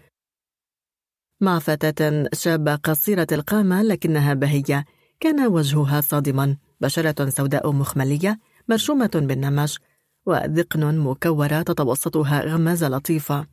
مع 1.41 1.59
فتاة 1.59 2.29
شابة 2.33 2.75
قصيرة 2.75 3.27
القامة 3.31 3.81
لكنها 3.81 4.33
بهية 4.33 4.85
كان 5.19 5.47
وجهها 5.47 6.01
صادما 6.01 6.57
بشرة 6.81 7.29
سوداء 7.29 7.71
مخملية 7.71 8.39
مرشومة 8.69 9.11
بالنمش 9.15 9.79
وذقن 10.25 10.97
مكورة 10.97 11.61
تتوسطها 11.61 12.41
غمازة 12.41 12.89
لطيفة. 12.89 13.47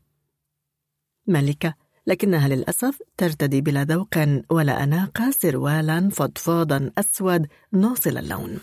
ملكة 1.26 1.74
لكنها 2.06 2.48
للأسف 2.48 3.02
ترتدي 3.16 3.60
بلا 3.60 3.84
ذوق 3.84 4.18
ولا 4.50 4.84
أناقة 4.84 5.30
سروالا 5.30 6.08
فضفاضا 6.10 6.90
أسود 6.98 7.46
ناصل 7.72 8.18
اللون. 8.18 8.60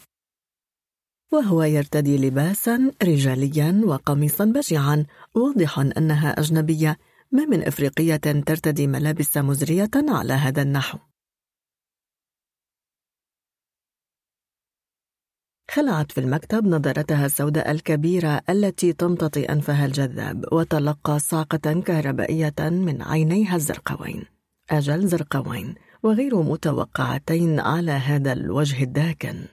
وهو 1.32 1.64
يرتدي 1.64 2.18
لباسا 2.18 2.92
رجاليا 3.04 3.82
وقميصا 3.86 4.46
بشعا 4.46 5.06
واضح 5.36 5.80
أنها 5.80 6.40
أجنبية 6.40 6.98
ما 7.32 7.46
من 7.46 7.64
إفريقية 7.64 8.16
ترتدي 8.16 8.88
ملابس 8.88 9.38
مزرية 9.38 9.90
على 9.96 10.34
هذا 10.34 10.62
النحو. 10.62 10.98
خلعت 15.72 16.12
في 16.12 16.20
المكتب 16.20 16.68
نظارتها 16.68 17.26
السوداء 17.26 17.72
الكبيرة 17.72 18.42
التي 18.50 18.94
تمتطي 18.94 19.46
أنفها 19.46 19.86
الجذاب 19.86 20.46
وتلقى 20.52 21.20
صاعقة 21.20 21.82
كهربائية 21.82 22.54
من 22.60 23.02
عينيها 23.02 23.56
الزرقاوين. 23.56 24.26
أجل 24.70 25.08
زرقاوين 25.08 25.76
وغير 26.04 26.42
متوقعتين 26.42 27.60
على 27.60 27.92
هذا 27.92 28.34
الوجه 28.34 28.84
الداكن. 28.84 29.46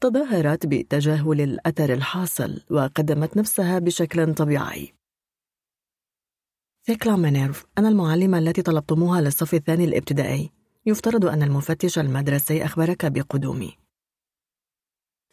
تظاهرت 0.00 0.66
بتجاهل 0.66 1.40
الأثر 1.40 1.92
الحاصل 1.92 2.60
وقدمت 2.70 3.36
نفسها 3.36 3.78
بشكل 3.78 4.34
طبيعي. 4.34 4.92
ثيكلا 6.84 7.16
مينيرف 7.16 7.64
أنا 7.78 7.88
المعلمة 7.88 8.38
التي 8.38 8.62
طلبتموها 8.62 9.20
للصف 9.20 9.54
الثاني 9.54 9.84
الابتدائي. 9.84 10.50
يفترض 10.86 11.26
أن 11.26 11.42
المفتش 11.42 11.98
المدرسي 11.98 12.64
أخبرك 12.64 13.06
بقدومي. 13.06 13.85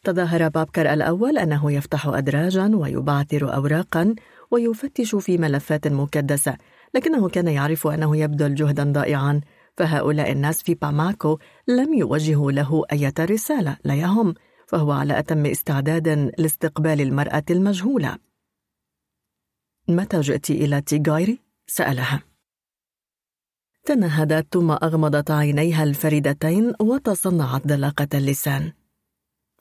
تظاهر 0.04 0.48
بابكر 0.48 0.92
الأول 0.92 1.38
أنه 1.38 1.72
يفتح 1.72 2.06
أدراجا 2.06 2.76
ويبعثر 2.76 3.54
أوراقا 3.54 4.14
ويفتش 4.50 5.14
في 5.14 5.38
ملفات 5.38 5.88
مكدسة 5.88 6.56
لكنه 6.94 7.28
كان 7.28 7.48
يعرف 7.48 7.86
أنه 7.86 8.16
يبذل 8.16 8.54
جهدا 8.54 8.92
ضائعا 8.92 9.40
فهؤلاء 9.76 10.32
الناس 10.32 10.62
في 10.62 10.74
باماكو 10.74 11.38
لم 11.68 11.94
يوجهوا 11.94 12.52
له 12.52 12.84
أي 12.92 13.12
رسالة 13.20 13.76
لا 13.84 13.94
يهم 13.94 14.34
فهو 14.66 14.92
على 14.92 15.18
أتم 15.18 15.46
استعداد 15.46 16.08
لاستقبال 16.38 17.00
المرأة 17.00 17.44
المجهولة. 17.50 18.18
متى 19.88 20.20
جئت 20.20 20.50
إلى 20.50 20.80
تيغايري؟ 20.80 21.38
سألها. 21.66 22.22
تنهدت 23.84 24.54
ثم 24.54 24.70
أغمضت 24.70 25.30
عينيها 25.30 25.84
الفريدتين 25.84 26.72
وتصنعت 26.80 27.66
ذلاقة 27.66 28.08
اللسان. 28.14 28.72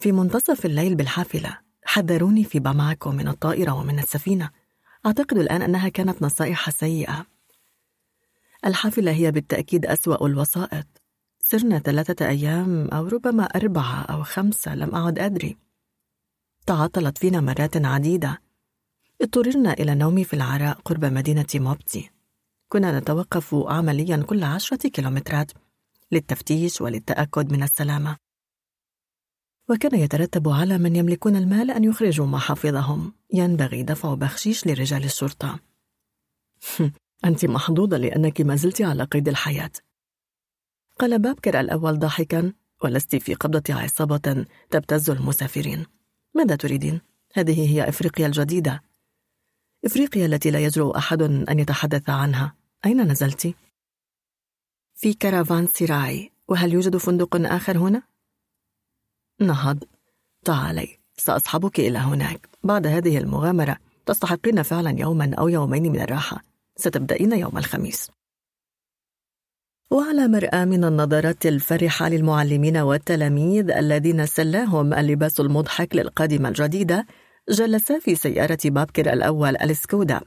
في 0.03 0.11
منتصف 0.11 0.65
الليل 0.65 0.95
بالحافلة 0.95 1.57
حذروني 1.85 2.43
في 2.43 2.59
باماكو 2.59 3.11
من 3.11 3.27
الطائرة 3.27 3.71
ومن 3.71 3.99
السفينة. 3.99 4.49
أعتقد 5.05 5.37
الآن 5.37 5.61
أنها 5.61 5.89
كانت 5.89 6.21
نصائح 6.21 6.69
سيئة. 6.69 7.25
الحافلة 8.65 9.11
هي 9.11 9.31
بالتأكيد 9.31 9.85
أسوأ 9.85 10.27
الوسائط. 10.27 10.85
سرنا 11.39 11.79
ثلاثة 11.79 12.27
أيام 12.27 12.87
أو 12.87 13.07
ربما 13.07 13.43
أربعة 13.43 14.01
أو 14.01 14.23
خمسة 14.23 14.75
لم 14.75 14.95
أعد 14.95 15.19
أدري. 15.19 15.57
تعطلت 16.65 17.17
فينا 17.17 17.41
مرات 17.41 17.85
عديدة. 17.85 18.41
اضطررنا 19.21 19.73
إلى 19.73 19.93
النوم 19.93 20.23
في 20.23 20.33
العراء 20.33 20.77
قرب 20.85 21.05
مدينة 21.05 21.47
موبتي. 21.55 22.09
كنا 22.69 22.99
نتوقف 22.99 23.55
عمليا 23.55 24.17
كل 24.17 24.43
عشرة 24.43 24.89
كيلومترات 24.89 25.51
للتفتيش 26.11 26.81
وللتأكد 26.81 27.51
من 27.51 27.63
السلامة. 27.63 28.22
وكان 29.69 29.99
يترتب 29.99 30.49
على 30.49 30.77
من 30.77 30.95
يملكون 30.95 31.35
المال 31.35 31.71
أن 31.71 31.83
يخرجوا 31.83 32.25
محافظهم 32.25 33.13
ينبغي 33.33 33.83
دفع 33.83 34.13
بخشيش 34.13 34.67
لرجال 34.67 35.03
الشرطة 35.03 35.59
أنت 37.25 37.45
محظوظة 37.45 37.97
لأنك 37.97 38.41
ما 38.41 38.55
زلت 38.55 38.81
على 38.81 39.03
قيد 39.03 39.27
الحياة. 39.27 39.71
قال 40.99 41.19
بابكر 41.19 41.59
الأول 41.59 41.99
ضاحكا 41.99 42.53
ولست 42.83 43.15
في 43.15 43.33
قبضة 43.33 43.73
عصابة 43.73 44.45
تبتز 44.71 45.09
المسافرين. 45.09 45.85
ماذا 46.35 46.55
تريدين؟ 46.55 47.01
هذه 47.33 47.69
هي 47.69 47.89
إفريقيا 47.89 48.27
الجديدة. 48.27 48.83
إفريقيا 49.85 50.25
التي 50.25 50.51
لا 50.51 50.59
يجرؤ 50.59 50.97
أحد 50.97 51.21
أن 51.21 51.59
يتحدث 51.59 52.09
عنها. 52.09 52.55
أين 52.85 53.01
نزلت؟ 53.01 53.55
في 54.95 55.13
كرافان 55.13 55.67
سيراي. 55.67 56.31
وهل 56.47 56.73
يوجد 56.73 56.97
فندق 56.97 57.35
آخر 57.35 57.77
هنا؟ 57.77 58.03
نهض. 59.47 59.83
تعالي 60.45 60.97
سأصحبك 61.17 61.79
إلى 61.79 61.97
هناك. 61.97 62.49
بعد 62.63 62.87
هذه 62.87 63.17
المغامرة 63.17 63.77
تستحقين 64.05 64.63
فعلا 64.63 64.99
يوما 64.99 65.35
أو 65.35 65.47
يومين 65.47 65.91
من 65.91 66.01
الراحة. 66.01 66.43
ستبدأين 66.75 67.31
يوم 67.31 67.57
الخميس. 67.57 68.11
وعلى 69.91 70.27
مرأى 70.27 70.65
من 70.65 70.83
النظرات 70.83 71.45
الفرحة 71.45 72.09
للمعلمين 72.09 72.77
والتلاميذ 72.77 73.71
الذين 73.71 74.25
سلاهم 74.25 74.93
اللباس 74.93 75.39
المضحك 75.39 75.95
للقادمة 75.95 76.49
الجديدة 76.49 77.05
جلسا 77.49 77.99
في 77.99 78.15
سيارة 78.15 78.59
بابكر 78.65 79.13
الأول 79.13 79.57
السكودا. 79.57 80.21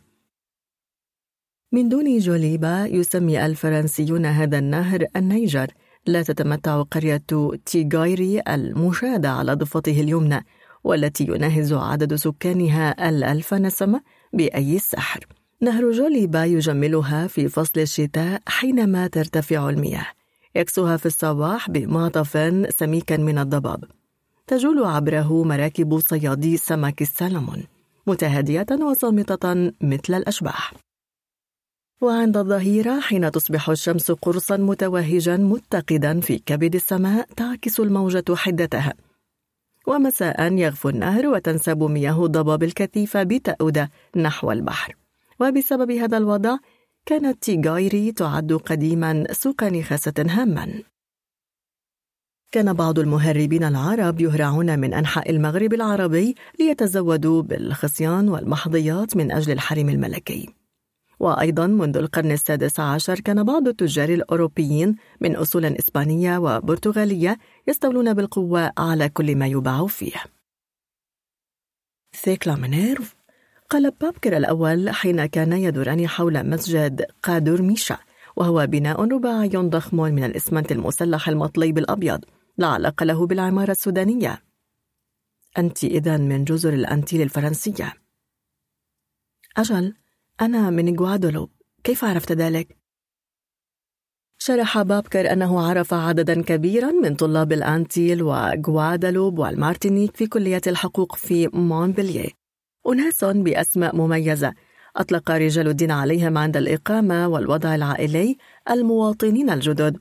من 1.73 1.89
دون 1.89 2.19
جوليبا 2.19 2.87
يسمي 2.87 3.47
الفرنسيون 3.47 4.27
هذا 4.27 4.59
النهر 4.59 5.07
النيجر. 5.17 5.73
لا 6.07 6.23
تتمتع 6.23 6.83
قرية 6.83 7.23
تيغايري 7.67 8.41
المشيدة 8.49 9.31
على 9.31 9.55
ضفته 9.55 10.01
اليمنى 10.01 10.47
والتي 10.85 11.25
يناهز 11.25 11.73
عدد 11.73 12.15
سكانها 12.15 13.09
الألف 13.09 13.55
نسمة 13.55 14.01
بأي 14.33 14.79
سحر 14.79 15.27
نهر 15.61 15.91
جوليبا 15.91 16.45
يجملها 16.45 17.27
في 17.27 17.49
فصل 17.49 17.81
الشتاء 17.81 18.43
حينما 18.47 19.07
ترتفع 19.07 19.69
المياه. 19.69 20.07
يكسوها 20.55 20.97
في 20.97 21.07
الصباح 21.07 21.71
بمعطف 21.71 22.53
سميكا 22.69 23.17
من 23.17 23.39
الضباب. 23.39 23.85
تجول 24.47 24.85
عبره 24.85 25.45
مراكب 25.45 25.99
صيادي 25.99 26.57
سمك 26.57 27.03
السلمون 27.03 27.63
متهادية 28.07 28.67
وصامتة 28.83 29.55
مثل 29.81 30.15
الأشباح. 30.15 30.86
وعند 32.01 32.37
الظهيرة 32.37 33.01
حين 33.01 33.31
تصبح 33.31 33.71
الشمس 33.71 34.11
قرصا 34.11 34.57
متوهجا 34.57 35.37
متقدا 35.37 36.21
في 36.21 36.39
كبد 36.39 36.75
السماء 36.75 37.29
تعكس 37.37 37.81
الموجة 37.81 38.25
حدتها. 38.35 38.95
ومساء 39.87 40.53
يغفو 40.53 40.89
النهر 40.89 41.27
وتنسب 41.27 41.83
مياه 41.83 42.27
ضباب 42.27 42.63
الكثيفة 42.63 43.23
بتأودة 43.23 43.91
نحو 44.17 44.53
البحر. 44.53 44.97
وبسبب 45.41 45.91
هذا 45.91 46.19
الوضع 46.19 46.57
كانت 47.07 47.43
تيغايري 47.43 48.13
تعد 48.13 48.53
قديما 48.53 49.25
سوق 49.33 49.65
نخاسة 49.65 50.15
هاما. 50.19 50.83
كان 52.53 52.73
بعض 52.73 52.99
المهربين 52.99 53.65
العرب 53.65 54.21
يهرعون 54.21 54.79
من 54.79 54.95
أنحاء 54.95 55.31
المغرب 55.31 55.75
العربي 55.75 56.35
ليتزودوا 56.61 57.43
بالخصيان 57.43 58.29
والمحظيات 58.29 59.17
من 59.17 59.33
أجل 59.33 59.53
الحرم 59.53 59.89
الملكي. 59.89 60.66
وأيضا 61.21 61.67
منذ 61.67 61.97
القرن 61.97 62.33
السادس 62.33 62.81
عشر 62.81 63.21
كان 63.21 63.45
بعض 63.45 63.69
التجار 63.69 64.09
الأوروبيين 64.09 64.97
من 65.21 65.37
أصول 65.37 65.65
إسبانية 65.65 66.39
وبرتغالية 66.39 67.39
يستولون 67.69 68.15
بالقوة 68.15 68.73
على 68.79 69.09
كل 69.09 69.37
ما 69.37 69.47
يباع 69.47 69.87
فيه. 69.87 70.25
ثيكلا 72.23 72.55
منيرف 72.55 73.15
قال 73.71 73.91
بابكر 73.91 74.37
الأول 74.37 74.91
حين 74.91 75.27
كان 75.27 75.53
يدوران 75.53 76.09
حول 76.09 76.51
مسجد 76.51 77.07
قادور 77.23 77.63
ميشا 77.63 77.99
وهو 78.37 78.67
بناء 78.67 79.05
رباعي 79.05 79.49
ضخم 79.49 79.97
من 79.97 80.25
الإسمنت 80.25 80.73
المسلح 80.73 81.29
المطلي 81.29 81.73
بالأبيض 81.73 82.25
لا 82.59 82.67
علاقة 82.67 83.05
له 83.05 83.27
بالعمارة 83.27 83.71
السودانية. 83.71 84.43
أنت 85.59 85.85
إذا 85.85 86.17
من 86.17 86.45
جزر 86.45 86.73
الأنتيل 86.73 87.23
الفرنسية. 87.23 87.93
أجل 89.57 89.95
أنا 90.41 90.71
من 90.71 90.99
غوادولوب 90.99 91.51
كيف 91.85 92.05
عرفت 92.05 92.33
ذلك؟ 92.33 92.77
شرح 94.39 94.83
بابكر 94.83 95.33
أنه 95.33 95.61
عرف 95.61 95.95
عددا 95.95 96.43
كبيرا 96.43 96.91
من 96.91 97.15
طلاب 97.15 97.53
الأنتيل 97.53 98.23
وغوادالوب 98.23 99.39
والمارتينيك 99.39 100.17
في 100.17 100.27
كلية 100.27 100.61
الحقوق 100.67 101.17
في 101.17 101.49
مونبلييه 101.49 102.29
أناس 102.89 103.25
بأسماء 103.25 103.97
مميزة. 103.97 104.55
أطلق 104.97 105.31
رجال 105.31 105.69
الدين 105.69 105.91
عليهم 105.91 106.39
عند 106.39 106.57
الإقامة 106.57 107.29
والوضع 107.29 107.75
العائلي 107.75 108.37
المواطنين 108.71 109.51
الجدد. 109.51 109.99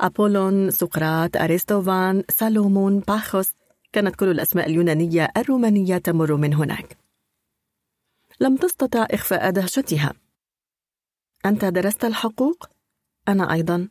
أبولون، 0.00 0.70
سقراط، 0.70 1.36
أرسطوفان، 1.36 2.22
سالومون، 2.30 2.98
باخوس. 2.98 3.52
كانت 3.92 4.16
كل 4.16 4.28
الأسماء 4.28 4.66
اليونانية 4.66 5.28
الرومانية 5.36 5.98
تمر 5.98 6.36
من 6.36 6.54
هناك. 6.54 6.99
لم 8.42 8.56
تستطع 8.56 9.06
إخفاء 9.10 9.50
دهشتها. 9.50 10.12
أنت 11.46 11.64
درست 11.64 12.04
الحقوق؟ 12.04 12.66
أنا 13.28 13.52
أيضا. 13.52 13.88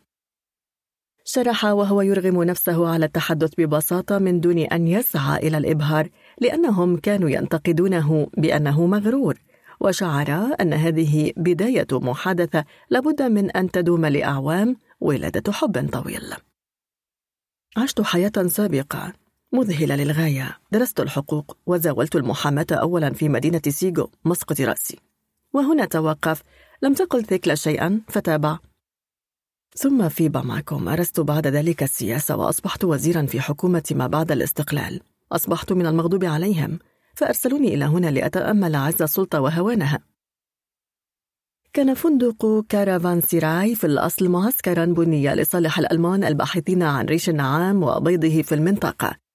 شرح 1.25 1.65
وهو 1.65 2.01
يرغم 2.01 2.43
نفسه 2.43 2.89
على 2.89 3.05
التحدث 3.05 3.53
ببساطة 3.57 4.17
من 4.17 4.39
دون 4.39 4.59
أن 4.59 4.87
يسعى 4.87 5.47
إلى 5.47 5.57
الإبهار 5.57 6.09
لأنهم 6.41 6.97
كانوا 6.97 7.29
ينتقدونه 7.29 8.27
بأنه 8.37 8.85
مغرور 8.85 9.39
وشعر 9.79 10.55
أن 10.61 10.73
هذه 10.73 11.33
بداية 11.37 11.87
محادثة 11.91 12.65
لابد 12.89 13.21
من 13.21 13.51
أن 13.51 13.71
تدوم 13.71 14.05
لأعوام 14.05 14.75
ولادة 14.99 15.51
حب 15.51 15.89
طويل. 15.89 16.33
عشت 17.77 18.01
حياة 18.01 18.47
سابقة. 18.47 19.13
مذهلة 19.51 19.95
للغاية. 19.95 20.57
درست 20.71 20.99
الحقوق 20.99 21.57
وزاولت 21.65 22.15
المحاماة 22.15 22.67
أولا 22.71 23.13
في 23.13 23.29
مدينة 23.29 23.61
سيغو 23.67 24.11
مسقط 24.25 24.61
رأسي. 24.61 24.99
وهنا 25.53 25.85
توقف. 25.85 26.43
لم 26.81 26.93
تقل 26.93 27.25
ثيكلا 27.25 27.55
شيئا 27.55 28.01
فتابع 28.07 28.57
ثم 29.75 30.09
في 30.09 30.29
باماكو 30.29 30.77
مارست 30.77 31.19
بعد 31.19 31.47
ذلك 31.47 31.83
السياسة 31.83 32.35
وأصبحت 32.35 32.83
وزيرا 32.83 33.25
في 33.25 33.41
حكومة 33.41 33.83
ما 33.91 34.07
بعد 34.07 34.31
الاستقلال. 34.31 35.01
أصبحت 35.31 35.73
من 35.73 35.85
المغضوب 35.85 36.25
عليهم. 36.25 36.79
فأرسلوني 37.15 37.73
إلى 37.73 37.85
هنا 37.85 38.07
لأتأمل 38.07 38.75
عز 38.75 39.01
السلطة 39.01 39.41
وهوانها. 39.41 39.99
كان 41.73 41.93
فندق 41.93 42.65
كارافان 42.69 43.21
سيراي 43.21 43.75
في 43.75 43.87
الأصل 43.87 44.29
معسكرا 44.29 44.85
بني 44.85 45.35
لصالح 45.35 45.79
الألمان 45.79 46.23
الباحثين 46.23 46.83
عن 46.83 47.05
ريش 47.05 47.29
النعام 47.29 47.83
وبيضه 47.83 48.41
في 48.41 48.55
المنطقة. 48.55 49.28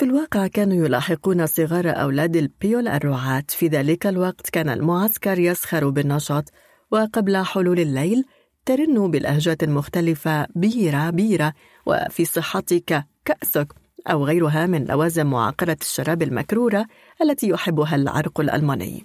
في 0.00 0.06
الواقع 0.06 0.46
كانوا 0.46 0.86
يلاحقون 0.86 1.46
صغار 1.46 1.90
أولاد 1.90 2.36
البيول 2.36 2.88
الرعاة. 2.88 3.44
في 3.48 3.66
ذلك 3.68 4.06
الوقت 4.06 4.50
كان 4.50 4.68
المعسكر 4.68 5.38
يزخر 5.38 5.88
بالنشاط 5.88 6.44
وقبل 6.90 7.36
حلول 7.36 7.80
الليل 7.80 8.24
ترن 8.66 9.10
باللهجات 9.10 9.62
المختلفة 9.62 10.46
بيرة 10.54 11.10
بيرة 11.10 11.52
وفي 11.86 12.24
صحتك 12.24 13.04
كأسك 13.24 13.74
أو 14.06 14.24
غيرها 14.24 14.66
من 14.66 14.84
لوازم 14.84 15.26
معقرة 15.26 15.76
الشراب 15.80 16.22
المكرورة 16.22 16.86
التي 17.22 17.48
يحبها 17.48 17.96
العرق 17.96 18.40
الألماني. 18.40 19.04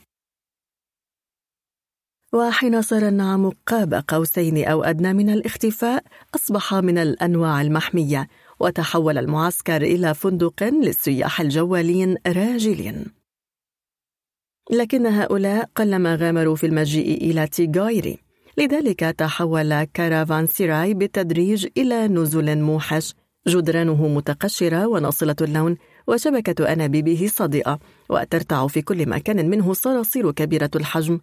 وحين 2.34 2.82
صار 2.82 3.08
النعم 3.08 3.52
قاب 3.68 4.04
قوسين 4.08 4.66
أو 4.68 4.84
أدنى 4.84 5.14
من 5.14 5.30
الاختفاء 5.30 6.04
أصبح 6.36 6.74
من 6.74 6.98
الأنواع 6.98 7.62
المحمية 7.62 8.28
وتحول 8.60 9.18
المعسكر 9.18 9.82
إلى 9.82 10.14
فندق 10.14 10.64
للسياح 10.64 11.42
الجوالين 11.42 12.18
راجلين. 12.28 13.06
لكن 14.72 15.06
هؤلاء 15.06 15.70
قلما 15.76 16.16
غامروا 16.16 16.56
في 16.56 16.66
المجيء 16.66 17.32
إلى 17.32 17.48
تيغايري. 17.48 18.18
لذلك 18.58 19.00
تحول 19.00 19.84
كارافان 19.84 20.48
سيراي 20.48 20.94
بالتدريج 20.94 21.68
إلى 21.78 22.08
نزل 22.08 22.58
موحش 22.58 23.14
جدرانه 23.48 24.08
متقشرة 24.08 24.88
وناصلة 24.88 25.36
اللون 25.42 25.78
وشبكة 26.08 26.74
أنابيبه 26.74 27.28
صادئة 27.28 27.80
وترتع 28.10 28.68
في 28.68 28.82
كل 28.82 29.10
مكان 29.10 29.50
منه 29.50 29.74
صراصير 29.74 30.32
كبيرة 30.32 30.70
الحجم. 30.76 31.20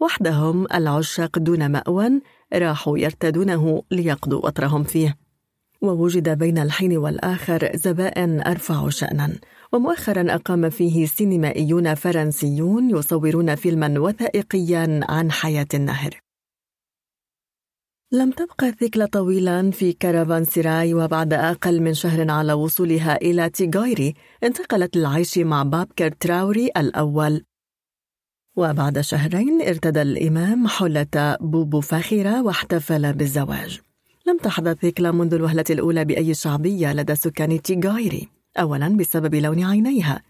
وحدهم 0.00 0.66
العشاق 0.74 1.38
دون 1.38 1.70
مأوى 1.70 2.20
راحوا 2.54 2.98
يرتدونه 2.98 3.82
ليقضوا 3.90 4.46
وطرهم 4.46 4.84
فيه. 4.84 5.23
ووجد 5.84 6.38
بين 6.38 6.58
الحين 6.58 6.96
والآخر 6.96 7.70
زبائن 7.74 8.40
أرفع 8.40 8.88
شأنا. 8.88 9.38
ومؤخرا 9.72 10.34
أقام 10.34 10.70
فيه 10.70 11.06
سينمائيون 11.06 11.94
فرنسيون 11.94 12.90
يصورون 12.90 13.54
فيلما 13.54 13.98
وثائقيا 13.98 15.00
عن 15.08 15.32
حياة 15.32 15.66
النهر. 15.74 16.20
لم 18.12 18.30
تبق 18.30 18.72
ثيكلا 18.72 19.06
طويلا 19.06 19.70
في 19.70 19.92
كارافان 19.92 20.44
سيراي 20.44 20.94
وبعد 20.94 21.32
أقل 21.32 21.82
من 21.82 21.94
شهر 21.94 22.30
على 22.30 22.52
وصولها 22.52 23.16
إلى 23.16 23.50
تيغايري 23.50 24.14
انتقلت 24.44 24.96
للعيش 24.96 25.38
مع 25.38 25.62
بابكر 25.62 26.10
تراوري 26.10 26.70
الأول. 26.76 27.44
وبعد 28.56 29.00
شهرين 29.00 29.62
ارتدى 29.62 30.02
الإمام 30.02 30.68
حلة 30.68 31.36
بوبو 31.40 31.80
فاخرة 31.80 32.42
واحتفل 32.42 33.12
بالزواج. 33.12 33.80
لم 34.26 34.38
تحظ 34.38 34.74
ثيكلا 34.74 35.12
منذ 35.12 35.34
الوهلة 35.34 35.64
الأولى 35.70 36.04
بأي 36.04 36.34
شعبية 36.34 36.92
لدى 36.92 37.14
سكان 37.14 37.62
تيغايري 37.62 38.28
أولا 38.60 38.88
بسبب 38.88 39.34
لون 39.34 39.64
عينيها. 39.64 40.22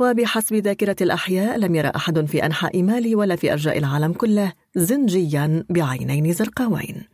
وبحسب 0.00 0.54
ذاكرة 0.56 0.96
الأحياء 1.00 1.58
لم 1.58 1.74
ير 1.74 1.92
أحد 1.96 2.24
في 2.24 2.46
أنحاء 2.46 2.82
مالي 2.82 3.14
ولا 3.14 3.36
في 3.36 3.52
أرجاء 3.52 3.78
العالم 3.78 4.12
كله 4.12 4.52
زنجيا 4.74 5.64
بعينين 5.70 6.32
زرقاوين. 6.32 7.04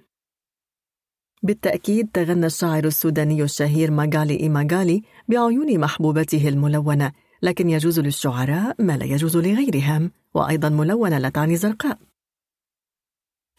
بالتأكيد 1.42 2.08
تغنى 2.12 2.46
الشاعر 2.46 2.84
السوداني 2.84 3.42
الشهير 3.42 3.90
ماغالي 3.90 4.40
إيماغالي 4.40 5.02
بعيون 5.28 5.80
محبوبته 5.80 6.48
الملونة 6.48 7.12
لكن 7.42 7.70
يجوز 7.70 8.00
للشعراء 8.00 8.82
ما 8.82 8.96
لا 8.96 9.04
يجوز 9.04 9.36
لغيرهم 9.36 10.10
وأيضا 10.34 10.68
ملونة 10.68 11.18
لا 11.18 11.28
تعني 11.28 11.56
زرقاء. 11.56 11.98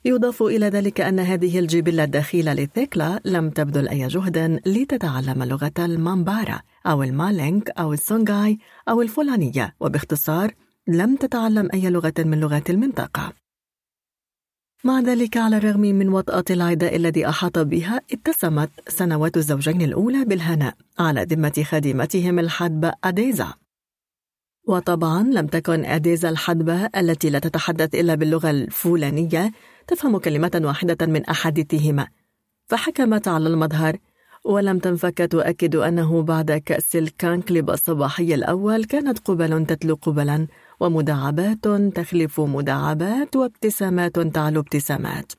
يضاف 0.05 0.43
إلى 0.43 0.65
ذلك 0.65 1.01
أن 1.01 1.19
هذه 1.19 1.59
الجبلة 1.59 2.03
الدخيلة 2.03 2.53
لثيكلا 2.53 3.21
لم 3.25 3.49
تبذل 3.49 3.89
أي 3.89 4.07
جهد 4.07 4.61
لتتعلم 4.65 5.43
لغة 5.43 5.71
المامبارا 5.79 6.61
أو 6.85 7.03
المالينك 7.03 7.69
أو 7.69 7.93
السونغاي 7.93 8.57
أو 8.89 9.01
الفلانية 9.01 9.75
وباختصار 9.79 10.51
لم 10.87 11.15
تتعلم 11.15 11.69
أي 11.73 11.89
لغة 11.89 12.13
من 12.19 12.39
لغات 12.39 12.69
المنطقة. 12.69 13.33
مع 14.83 14.99
ذلك 14.99 15.37
على 15.37 15.57
الرغم 15.57 15.81
من 15.81 16.09
وطأة 16.09 16.43
العداء 16.49 16.95
الذي 16.95 17.29
أحاط 17.29 17.59
بها 17.59 18.01
اتسمت 18.11 18.69
سنوات 18.87 19.37
الزوجين 19.37 19.81
الأولى 19.81 20.25
بالهناء 20.25 20.73
على 20.99 21.23
ذمة 21.23 21.63
خادمتهم 21.65 22.39
الحدبة 22.39 22.93
أديزا. 23.03 23.53
وطبعا 24.67 25.23
لم 25.23 25.47
تكن 25.47 25.85
أديزا 25.85 26.29
الحدبة 26.29 26.85
التي 26.85 27.29
لا 27.29 27.39
تتحدث 27.39 27.95
إلا 27.95 28.15
باللغة 28.15 28.49
الفولانية 28.49 29.51
تفهم 29.91 30.17
كلمة 30.17 30.61
واحدة 30.63 31.05
من 31.07 31.25
أحاديثهما. 31.25 32.07
فحكمت 32.67 33.27
على 33.27 33.49
المظهر 33.49 33.97
ولم 34.45 34.79
تنفك 34.79 35.27
تؤكد 35.31 35.75
أنه 35.75 36.21
بعد 36.21 36.51
كأس 36.51 36.95
الكانكليب 36.95 37.69
الصباحي 37.69 38.33
الأول 38.33 38.83
كانت 38.83 39.19
قبل 39.19 39.65
تتلو 39.65 39.95
قبلا 40.01 40.47
ومداعبات 40.79 41.67
تخلف 41.67 42.39
مداعبات 42.41 43.35
وابتسامات 43.35 44.19
تعلو 44.19 44.59
ابتسامات. 44.59 45.31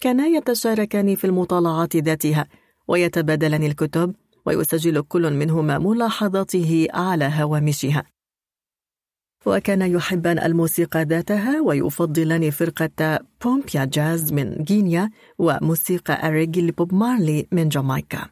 كانا 0.00 0.26
يتشاركان 0.26 1.14
في 1.14 1.26
المطالعات 1.26 1.96
ذاتها 1.96 2.46
ويتبادلان 2.88 3.62
الكتب 3.62 4.14
ويسجل 4.46 5.00
كل 5.00 5.34
منهما 5.34 5.78
ملاحظاته 5.78 6.88
على 6.94 7.30
هوامشها. 7.34 8.15
وكان 9.46 9.82
يحبان 9.82 10.38
الموسيقى 10.38 11.02
ذاتها 11.04 11.60
ويفضلان 11.60 12.50
فرقة 12.50 13.18
بومبيا 13.44 13.84
جاز 13.84 14.32
من 14.32 14.64
غينيا 14.70 15.10
وموسيقى 15.38 16.28
أريجي 16.28 16.62
لبوب 16.62 16.94
مارلي 16.94 17.46
من 17.52 17.68
جامايكا. 17.68 18.28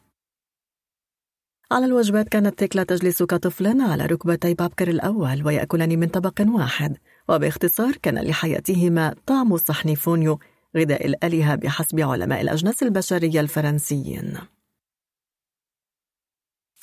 على 1.71 1.85
الوجبات 1.85 2.29
كانت 2.29 2.59
تيكلا 2.59 2.83
تجلس 2.83 3.23
كطفل 3.23 3.81
على 3.81 4.05
ركبتي 4.05 4.53
بابكر 4.53 4.87
الأول 4.87 5.45
ويأكلان 5.45 5.99
من 5.99 6.07
طبق 6.07 6.41
واحد 6.47 6.97
وباختصار 7.29 7.91
كان 8.01 8.19
لحياتهما 8.19 9.15
طعم 9.25 9.53
الصحن 9.53 9.95
فونيو 9.95 10.39
غذاء 10.77 11.05
الآلهة 11.05 11.55
بحسب 11.55 11.99
علماء 11.99 12.41
الأجناس 12.41 12.83
البشرية 12.83 13.39
الفرنسيين. 13.39 14.37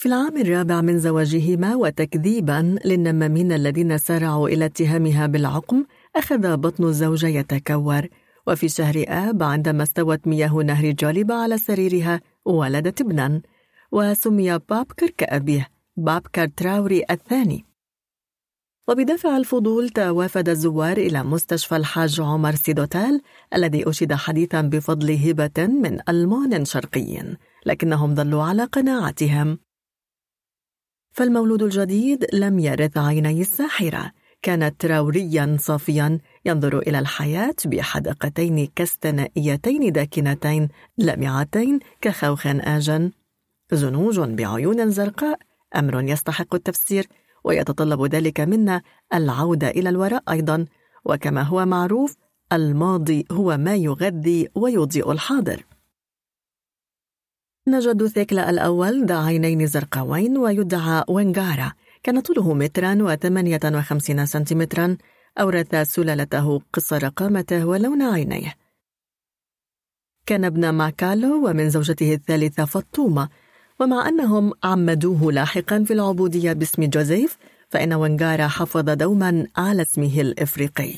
في 0.03 0.09
العام 0.09 0.37
الرابع 0.37 0.81
من 0.81 0.99
زواجهما 0.99 1.77
وتكذيبا 1.77 2.79
للنمامين 2.85 3.53
الذين 3.53 3.99
سارعوا 3.99 4.49
إلى 4.49 4.65
اتهامها 4.65 5.27
بالعقم 5.27 5.85
أخذ 6.17 6.57
بطن 6.57 6.85
الزوجة 6.85 7.27
يتكور. 7.27 8.09
وفي 8.47 8.69
شهر 8.69 9.05
آب 9.09 9.43
عندما 9.43 9.83
استوت 9.83 10.27
مياه 10.27 10.53
نهر 10.53 10.91
جالبة 10.91 11.35
على 11.35 11.59
سريرها 11.59 12.21
ولدت 12.45 13.01
ابنا. 13.01 13.41
وسمي 13.93 14.59
بابكر 14.59 15.11
كأبيه 15.11 15.69
بابكر 15.97 16.47
تراوري 16.47 17.05
الثاني. 17.11 17.65
وبدافع 18.89 19.37
الفضول 19.37 19.89
توافد 19.89 20.49
الزوار 20.49 20.97
إلى 20.97 21.23
مستشفى 21.23 21.77
الحاج 21.77 22.21
عمر 22.21 22.55
سيدوتال 22.55 23.21
الذي 23.55 23.89
أشيد 23.91 24.13
حديثا 24.13 24.61
بفضل 24.61 25.11
هبة 25.13 25.67
من 25.67 25.99
ألمان 26.09 26.65
شرقي 26.65 27.37
لكنهم 27.67 28.15
ظلوا 28.15 28.43
على 28.43 28.65
قناعتهم. 28.65 29.59
فالمولود 31.13 31.63
الجديد 31.63 32.27
لم 32.33 32.59
يرث 32.59 32.99
عيني 32.99 33.41
الساحرة. 33.41 34.13
كان 34.43 34.77
تراوريا 34.77 35.57
صافيا 35.61 36.19
ينظر 36.45 36.79
إلى 36.79 36.99
الحياة 36.99 37.55
بحدقتين 37.65 38.69
كستنائيتين 38.77 39.93
داكنتين 39.93 40.69
لامعتين 40.99 41.79
كخوخ 42.01 42.47
آجن. 42.47 43.11
زنوج 43.73 44.21
بعيون 44.21 44.91
زرقاء 44.91 45.39
أمر 45.77 46.03
يستحق 46.03 46.55
التفسير 46.55 47.07
ويتطلب 47.45 48.05
ذلك 48.15 48.41
منا 48.41 48.83
العودة 49.15 49.69
إلى 49.69 49.89
الوراء 49.89 50.23
أيضا. 50.31 50.67
وكما 51.05 51.43
هو 51.43 51.67
معروف 51.67 52.17
الماضي 52.53 53.27
هو 53.33 53.57
ما 53.57 53.77
يغذي 53.77 54.49
ويضيء 54.55 55.13
الحاضر. 55.13 55.65
نجد 57.69 58.07
ثيكلا 58.07 58.51
الأول 58.51 59.07
ذا 59.07 59.19
عينين 59.19 59.67
زرقاوين 59.67 60.39
ويدعى 60.39 61.05
وينغارا 61.09 61.73
كان 62.03 62.21
طوله 62.21 62.55
مترا 62.55 62.99
وثمانية 63.01 63.61
وخمسين 63.65 64.27
سنتيمترا. 64.27 64.97
أورث 65.41 65.75
سلالته 65.75 66.61
قصر 66.73 67.09
قامته 67.09 67.67
ولون 67.67 68.03
عينيه. 68.03 68.55
كان 70.27 70.45
ابن 70.45 70.69
ماكالو 70.69 71.49
ومن 71.49 71.71
زوجته 71.71 72.15
الثالثة 72.15 72.65
فطومة 72.65 73.29
ومع 73.81 74.09
أنهم 74.09 74.53
عمدوه 74.65 75.33
لاحقا 75.33 75.85
في 75.85 75.93
العبودية 75.93 76.53
باسم 76.53 76.85
جوزيف 76.85 77.37
فإن 77.69 77.93
وينغارا 77.93 78.47
حافظ 78.47 78.91
دوما 78.91 79.47
على 79.57 79.83
اسمه 79.83 80.21
الإفريقي. 80.21 80.95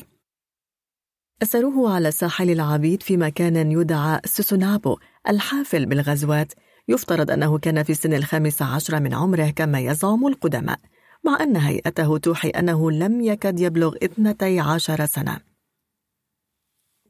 أسروه 1.43 1.95
على 1.95 2.11
ساحل 2.11 2.51
العبيد 2.51 3.03
في 3.03 3.17
مكان 3.17 3.73
يدعى 3.73 4.21
سوسونابو. 4.25 4.97
الحافل 5.29 5.87
بالغزوات 5.87 6.53
يفترض 6.89 7.31
أنه 7.31 7.59
كان 7.59 7.83
في 7.83 7.95
سن 7.95 8.15
الخامس 8.15 8.63
عشر 8.63 9.01
من 9.01 9.15
عمره 9.15 9.51
كما 9.51 9.81
يزعم 9.81 10.27
القدماء 10.27 10.79
مع 11.25 11.43
أن 11.43 11.57
هيئته 11.57 12.19
توحي 12.19 12.49
أنه 12.49 12.91
لم 12.91 13.21
يكد 13.21 13.61
يبلغ 13.61 13.95
اثنتي 14.03 14.61
عشر 14.61 15.07
سنة. 15.07 15.41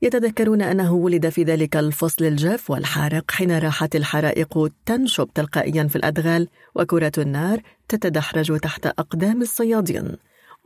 يتذكرون 0.03 0.63
أنه 0.63 0.93
ولد 0.93 1.29
في 1.29 1.43
ذلك 1.43 1.77
الفصل 1.77 2.25
الجاف 2.25 2.71
والحارق 2.71 3.31
حين 3.31 3.59
راحت 3.59 3.97
الحرائق 3.97 4.73
تنشب 4.87 5.29
تلقائيا 5.35 5.85
في 5.85 5.97
الأدغال 5.97 6.49
وكرة 6.75 7.13
النار 7.19 7.61
تتدحرج 7.89 8.59
تحت 8.59 8.87
أقدام 8.87 9.43
الصيادين. 9.43 10.17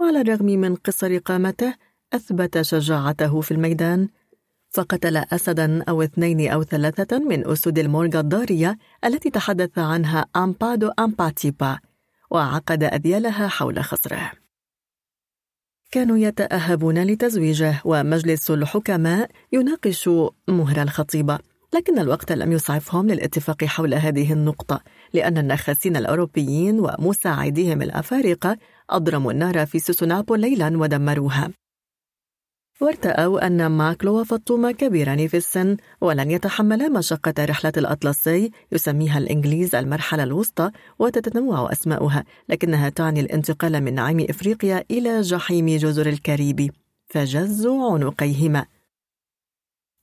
وعلى 0.01 0.21
الرغم 0.21 0.47
من 0.47 0.75
قصر 0.75 1.19
قامته 1.19 1.75
أثبت 2.13 2.61
شجاعته 2.61 3.41
في 3.41 3.51
الميدان 3.51 4.09
فقتل 4.71 5.17
أسدا 5.17 5.83
أو 5.89 6.03
اثنين 6.03 6.51
أو 6.51 6.63
ثلاثة 6.63 7.19
من 7.19 7.47
أسود 7.47 7.79
المورغا 7.79 8.21
الضارية 8.21 8.79
التي 9.05 9.31
تحدث 9.31 9.79
عنها 9.79 10.27
أمبادو 10.37 10.91
أمباتيبا 10.99 11.79
وعقد 12.31 12.83
أذيالها 12.83 13.49
حول 13.49 13.85
خصره 13.85 14.33
كانوا 15.91 16.19
يتأهبون 16.19 17.03
لتزويجه 17.03 17.81
ومجلس 17.85 18.51
الحكماء 18.51 19.31
يناقش 19.53 20.11
مهر 20.49 20.83
الخطيبة 20.83 21.39
لكن 21.75 21.99
الوقت 21.99 22.33
لم 22.33 22.53
يسعفهم 22.53 23.07
للاتفاق 23.07 23.65
حول 23.65 23.95
هذه 23.95 24.33
النقطة 24.33 24.81
لأن 25.13 25.39
النخاسين 25.39 25.97
الأوروبيين 25.97 26.81
ومساعديهم 26.81 27.83
الأفارقة 27.83 28.57
أضرموا 28.91 29.33
النار 29.33 29.67
في 29.67 29.79
سوسونابو 29.79 30.35
ليلا 30.35 30.79
ودمروها. 30.79 31.51
وارتأوا 32.81 33.47
أن 33.47 33.67
ماكلو 33.67 34.21
وفطومة 34.21 34.73
كبيران 34.73 35.29
في 35.29 35.37
السن 35.37 35.77
ولن 36.01 36.31
يتحملا 36.31 36.89
مشقة 36.89 37.45
رحلة 37.45 37.73
الأطلسي 37.77 38.51
يسميها 38.73 39.19
الإنجليز 39.19 39.75
المرحلة 39.75 40.23
الوسطى 40.23 40.71
وتتنوع 40.99 41.73
أسماؤها 41.73 42.25
لكنها 42.49 42.89
تعني 42.89 43.21
الانتقال 43.21 43.81
من 43.81 43.95
نعيم 43.95 44.27
إفريقيا 44.31 44.85
إلى 44.91 45.21
جحيم 45.21 45.67
جزر 45.67 46.07
الكاريبي 46.09 46.71
فجزوا 47.07 47.93
عنقيهما. 47.93 48.67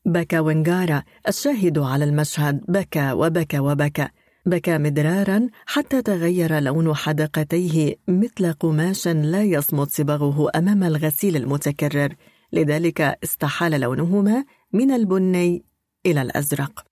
بكى 0.05 0.39
وينغارا 0.39 1.03
الشاهد 1.27 1.79
على 1.79 2.05
المشهد 2.05 2.61
بكى 2.67 3.11
وبكى 3.11 3.59
وبكى. 3.59 4.07
بكى 4.45 4.77
مدرارا 4.77 5.47
حتى 5.65 6.01
تغير 6.01 6.59
لون 6.59 6.95
حدقتيه 6.95 7.95
مثل 8.07 8.53
قماش 8.53 9.07
لا 9.07 9.43
يصمت 9.43 9.89
صبغه 9.91 10.49
أمام 10.55 10.83
الغسيل 10.83 11.35
المتكرر. 11.35 12.15
لذلك 12.55 13.01
استحال 13.01 13.81
لونهما 13.81 14.45
من 14.73 14.91
البني 14.91 15.65
إلى 16.05 16.21
الأزرق. 16.21 16.85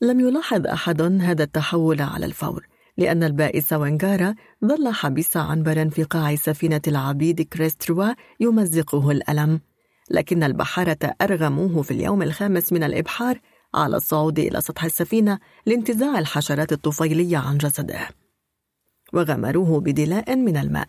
لم 0.00 0.20
يلاحظ 0.20 0.66
أحد 0.66 1.02
هذا 1.02 1.42
التحول 1.44 2.00
على 2.02 2.26
الفور 2.26 2.66
لأن 2.96 3.24
البائس 3.24 3.72
وانغارا 3.72 4.34
ظل 4.64 4.88
حبيس 4.92 5.36
عنبرا 5.36 5.88
في 5.88 6.02
قاع 6.02 6.36
سفينة 6.36 6.80
العبيد 6.86 7.42
كريستروا 7.42 8.14
يمزقه 8.40 9.10
الألم. 9.10 9.60
لكن 10.10 10.42
البحارة 10.42 11.14
أرغموه 11.22 11.82
في 11.82 11.90
اليوم 11.90 12.22
الخامس 12.22 12.72
من 12.72 12.82
الإبحار 12.82 13.40
على 13.74 13.96
الصعود 13.96 14.38
إلى 14.38 14.60
سطح 14.60 14.84
السفينة 14.84 15.38
لانتزاع 15.66 16.18
الحشرات 16.18 16.72
الطفيلية 16.72 17.38
عن 17.38 17.58
جسده. 17.58 18.08
وغمروه 19.12 19.80
بدلاء 19.80 20.36
من 20.36 20.56
الماء. 20.56 20.88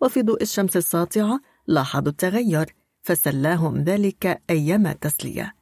وفي 0.00 0.22
ضوء 0.22 0.42
الشمس 0.42 0.76
الساطعة 0.76 1.40
لاحظوا 1.70 2.08
التغير 2.08 2.74
فسلاهم 3.02 3.78
ذلك 3.84 4.42
أيما 4.50 4.92
تسلية 4.92 5.54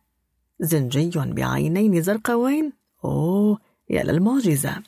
زنجي 0.60 1.10
بعينين 1.14 2.02
زرقاوين؟ 2.02 2.72
أوه 3.04 3.58
يا 3.90 4.02
للمعجزة. 4.02 4.82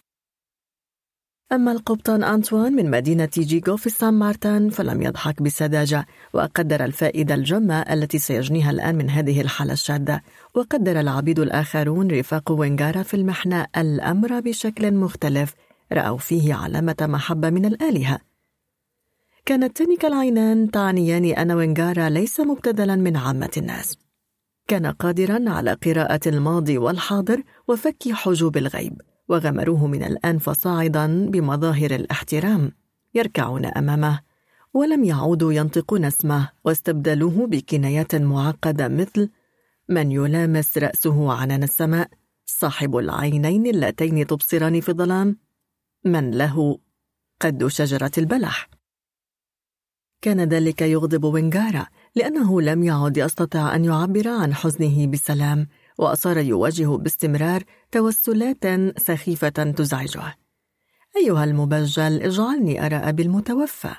أما 1.53 1.73
القبطان 1.73 2.25
أنطوان 2.25 2.73
من 2.73 2.91
مدينة 2.91 3.29
جيجو 3.39 3.77
في 3.77 3.91
سان 3.91 4.15
مارتن 4.15 4.71
فلم 4.71 5.03
يضحك 5.03 5.43
بسذاجة 5.43 6.07
وقدر 6.33 6.85
الفائدة 6.85 7.35
الجمة 7.35 7.81
التي 7.81 8.19
سيجنيها 8.19 8.71
الآن 8.71 8.95
من 8.95 9.11
هذه 9.11 9.41
الحالة 9.41 9.73
الشاذة 9.73 10.21
وقدر 10.55 11.01
العبيد 11.01 11.39
الآخرون 11.39 12.11
رفاق 12.11 12.53
وينغارا 12.53 13.03
في 13.03 13.15
المحنة 13.15 13.67
الأمر 13.77 14.41
بشكل 14.41 14.95
مختلف 14.95 15.55
رأوا 15.93 16.19
فيه 16.19 16.55
علامة 16.55 16.97
محبة 17.01 17.51
من 17.51 17.65
الآلهة. 17.65 18.30
كانت 19.51 19.77
تلك 19.77 20.05
العينان 20.05 20.71
تعنيان 20.71 21.25
أن 21.25 21.53
وينغارا 21.53 22.09
ليس 22.09 22.41
مبتذلا 22.41 22.97
من 22.97 23.17
عامة 23.17 23.51
الناس. 23.57 23.99
كان 24.69 24.87
قادرا 24.87 25.51
على 25.51 25.73
قراءة 25.73 26.21
الماضي 26.27 26.79
والحاضر 26.79 27.43
وفك 27.69 28.13
حجوب 28.13 28.57
الغيب 28.57 29.01
وغمروه 29.29 29.87
من 29.87 30.03
الآن 30.03 30.39
فصاعدا 30.39 31.31
بمظاهر 31.31 31.95
الاحترام 31.95 32.73
يركعون 33.15 33.65
أمامه 33.65 34.21
ولم 34.75 35.05
يعودوا 35.05 35.53
ينطقون 35.53 36.05
اسمه 36.05 36.49
واستبدلوه 36.65 37.47
بكنايات 37.47 38.15
معقدة 38.15 38.89
مثل 38.89 39.31
من 39.89 40.13
يلامس 40.13 40.79
رأسه 40.79 41.33
عنان 41.33 41.63
السماء؟ 41.63 42.09
صاحب 42.47 42.97
العينين 42.97 43.67
اللتين 43.67 44.27
تبصران 44.27 44.81
في 44.81 44.89
الظلام؟ 44.89 45.37
من 46.05 46.31
له 46.31 46.79
قد 47.41 47.67
شجرة 47.67 48.13
البلح؟ 48.19 48.80
كان 50.23 50.41
ذلك 50.41 50.83
يغضب 50.83 51.25
وينغارا 51.25 51.87
لأنه 52.15 52.61
لم 52.61 52.83
يعد 52.83 53.17
يستطيع 53.17 53.75
أن 53.75 53.85
يعبر 53.85 54.29
عن 54.29 54.55
حزنه 54.55 55.07
بسلام 55.07 55.69
وصار 55.99 56.39
يواجه 56.39 56.97
باستمرار 56.97 57.63
توسلات 57.93 58.65
سخيفة 58.99 59.49
تزعجه 59.49 60.37
أيها 61.17 61.45
المبجل 61.45 62.23
اجعلني 62.23 62.87
أرى 62.87 62.97
أبي 62.97 63.23
المتوفى 63.23 63.95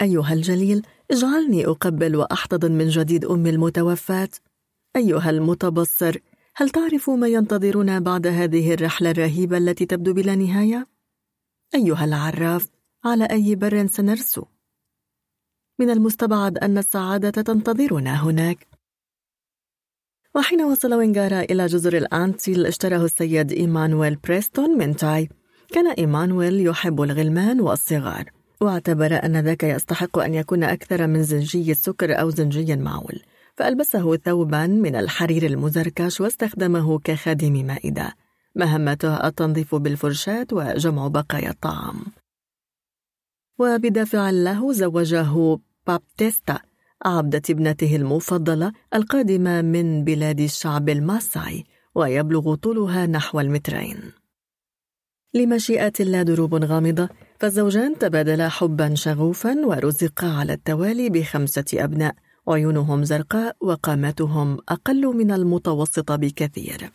أيها 0.00 0.32
الجليل 0.32 0.82
اجعلني 1.10 1.66
أقبل 1.66 2.16
وأحتضن 2.16 2.72
من 2.72 2.88
جديد 2.88 3.24
أمي 3.24 3.50
المتوفاة 3.50 4.28
أيها 4.96 5.30
المتبصر 5.30 6.16
هل 6.56 6.70
تعرف 6.70 7.10
ما 7.10 7.28
ينتظرنا 7.28 7.98
بعد 7.98 8.26
هذه 8.26 8.74
الرحلة 8.74 9.10
الرهيبة 9.10 9.58
التي 9.58 9.86
تبدو 9.86 10.12
بلا 10.12 10.34
نهاية؟ 10.34 10.86
أيها 11.74 12.04
العراف 12.04 12.68
على 13.04 13.24
أي 13.24 13.54
بر 13.54 13.86
سنرسو؟ 13.86 14.44
من 15.78 15.90
المستبعد 15.90 16.58
أن 16.58 16.78
السعادة 16.78 17.30
تنتظرنا 17.30 18.24
هناك. 18.24 18.66
وحين 20.34 20.62
وصل 20.62 20.94
وينغارا 20.94 21.40
إلى 21.40 21.66
جزر 21.66 21.96
الأنتيل 21.96 22.66
اشتراه 22.66 23.04
السيد 23.04 23.52
إيمانويل 23.52 24.16
بريستون 24.16 24.78
من 24.78 24.96
تاي. 24.96 25.28
كان 25.72 25.90
إيمانويل 25.90 26.66
يحب 26.66 27.02
الغلمان 27.02 27.60
والصغار 27.60 28.24
واعتبر 28.60 29.24
أن 29.24 29.36
ذاك 29.36 29.64
يستحق 29.64 30.18
أن 30.18 30.34
يكون 30.34 30.64
أكثر 30.64 31.06
من 31.06 31.22
زنجي 31.22 31.70
السكر 31.70 32.20
أو 32.20 32.30
زنجي 32.30 32.76
معول 32.76 33.22
فألبسه 33.56 34.16
ثوبا 34.16 34.66
من 34.66 34.96
الحرير 34.96 35.46
المزركش 35.46 36.20
واستخدمه 36.20 36.98
كخادم 36.98 37.66
مائدة. 37.66 38.14
مهمته 38.54 39.26
التنظيف 39.26 39.74
بالفرشاة 39.74 40.46
وجمع 40.52 41.08
بقايا 41.08 41.50
الطعام. 41.50 42.04
وبدافع 43.58 44.30
اللهو 44.30 44.72
زوجه 44.72 45.58
بابتيستا 45.88 46.58
عبدة 47.06 47.42
ابنته 47.50 47.96
المفضلة 47.96 48.72
القادمة 48.94 49.62
من 49.62 50.04
بلاد 50.04 50.40
شعب 50.40 50.88
الماساي 50.88 51.64
ويبلغ 51.94 52.54
طولها 52.54 53.06
نحو 53.06 53.40
المترين. 53.40 54.12
لمشيئة 55.34 55.92
الله 56.00 56.22
دروب 56.22 56.54
غامضة 56.54 57.08
فالزوجان 57.40 57.98
تبادلا 57.98 58.48
حبا 58.48 58.94
شغوفا 58.94 59.66
ورزقا 59.66 60.26
على 60.26 60.52
التوالي 60.52 61.10
بخمسة 61.10 61.64
أبناء 61.74 62.14
عيونهم 62.48 63.04
زرقاء 63.04 63.56
وقامتهم 63.60 64.58
أقل 64.68 65.16
من 65.16 65.30
المتوسطة 65.30 66.16
بكثير. 66.16 66.92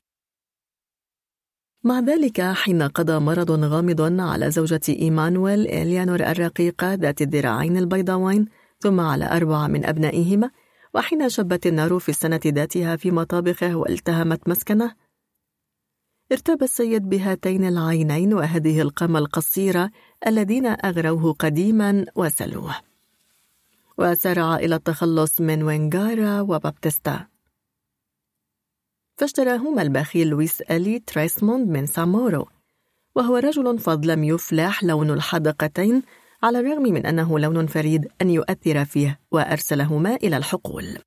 مع 1.84 2.00
ذلك 2.00 2.42
حين 2.42 2.82
قضى 2.82 3.20
مرض 3.20 3.52
غامض 3.52 4.20
على 4.22 4.52
زوجة 4.52 4.82
إيمانويل 4.90 5.68
إليانور 5.68 6.20
الرقيقة 6.20 6.94
ذات 6.94 7.22
الذراعين 7.22 7.78
البيضاوين 7.78 8.46
ثم 8.84 9.00
على 9.00 9.26
أربعة 9.38 9.68
من 9.68 9.86
أبنائهما 9.86 10.52
وحين 10.94 11.30
شبت 11.30 11.68
النار 11.68 12.00
في 12.00 12.10
السنة 12.10 12.40
ذاتها 12.46 12.96
في 12.96 13.12
مطابخه 13.12 13.76
والتهمت 13.76 14.50
مسكنه 14.50 14.96
ارتبى 16.32 16.66
السيد 16.66 17.10
بهاتين 17.10 17.68
العينين 17.68 18.34
وهذه 18.34 18.82
القامة 18.82 19.20
القصيرة 19.20 19.92
الذين 20.28 20.66
أغروه 20.66 21.34
قديما 21.34 22.06
وسلوه. 22.16 22.76
وسارع 23.98 24.56
إلى 24.56 24.76
التخلص 24.76 25.42
من 25.42 25.64
وينغارا 25.64 26.42
وبابتيستا. 26.42 27.28
فاشتراهما 29.18 29.82
البخيل 29.82 30.28
لويس 30.28 30.62
ألي 30.62 31.00
تريسموند 31.00 31.70
من 31.70 31.86
سامورو 31.86 32.48
وهو 33.16 33.36
رجل 33.36 33.80
فظ 33.80 34.06
لم 34.06 34.24
يفلح 34.24 34.84
لون 34.84 35.10
الحدقتين 35.10 36.04
على 36.44 36.60
الرغم 36.60 36.84
من 36.84 37.06
أنه 37.06 37.40
لون 37.40 37.68
فريد 37.68 38.08
أن 38.22 38.30
يؤثر 38.30 38.86
فيه 38.86 39.20
وأرسلهما 39.32 40.16
إلى 40.16 40.38
الحقول. 40.38 40.98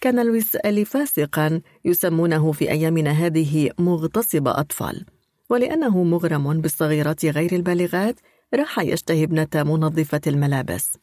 كان 0.00 0.26
لويس 0.26 0.56
ألي 0.56 0.84
فاسقا 0.84 1.60
يسمونه 1.84 2.52
في 2.52 2.70
أيامنا 2.70 3.10
هذه 3.10 3.70
مغتصب 3.78 4.48
أطفال 4.48 5.06
ولأنه 5.50 6.02
مغرم 6.02 6.60
بالصغيرات 6.60 7.24
غير 7.24 7.52
البالغات 7.52 8.20
راح 8.54 8.78
يشتهي 8.78 9.24
ابنة 9.24 9.48
منظفة 9.54 10.20
الملابس. 10.26 10.98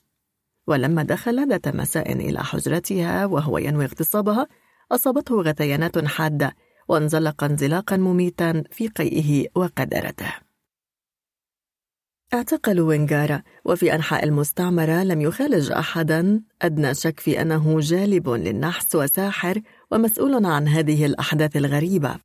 ولما 0.68 1.04
دخل 1.04 1.50
ذات 1.50 1.68
مساء 1.68 2.14
إلى 2.14 2.44
حجرتها 2.44 3.26
وهو 3.26 3.58
ينوي 3.58 3.86
اغتصابها 3.86 4.48
أصابته 4.92 5.42
غثيانات 5.42 6.06
حادة 6.06 6.56
وانزلق 6.88 7.44
انزلاقا 7.44 7.98
مميتا 7.98 8.64
في 8.72 8.88
قيئه 8.88 9.48
وقدرته. 9.56 10.47
اعتقلوا 12.34 12.88
وينغارا 12.88 13.44
وفي 13.66 13.96
أنحاء 13.96 14.24
المستعمرة 14.24 15.04
لم 15.04 15.22
يخالج 15.22 15.72
أحدا. 15.72 16.42
أدنى 16.62 16.94
شك 16.94 17.20
في 17.20 17.42
أنه 17.42 17.80
جالب 17.80 18.30
للنحس 18.30 18.96
وساحر 18.96 19.62
ومسؤول 19.92 20.46
عن 20.46 20.68
هذه 20.68 21.06
الأحداث 21.06 21.58
الغريبة. 21.58 22.16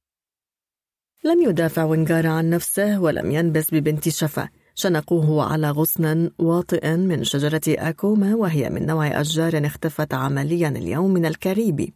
لم 1.25 1.43
يدافع 1.43 1.85
وينغارا 1.85 2.29
عن 2.29 2.51
نفسه 2.51 3.01
ولم 3.01 3.31
ينبس 3.31 3.75
ببنت 3.75 4.09
شفا. 4.09 4.49
شنقوه 4.75 5.53
على 5.53 5.71
غصن 5.71 6.31
واطئ 6.39 6.97
من 6.97 7.25
شجرة 7.25 7.61
أكوما 7.69 8.35
وهي 8.35 8.71
من 8.71 8.87
نوع 8.87 9.21
أشجار 9.21 9.67
اختفت 9.67 10.15
عمليا 10.15 10.69
اليوم 10.69 11.11
من 11.11 11.27
الكاريبي 11.27 11.95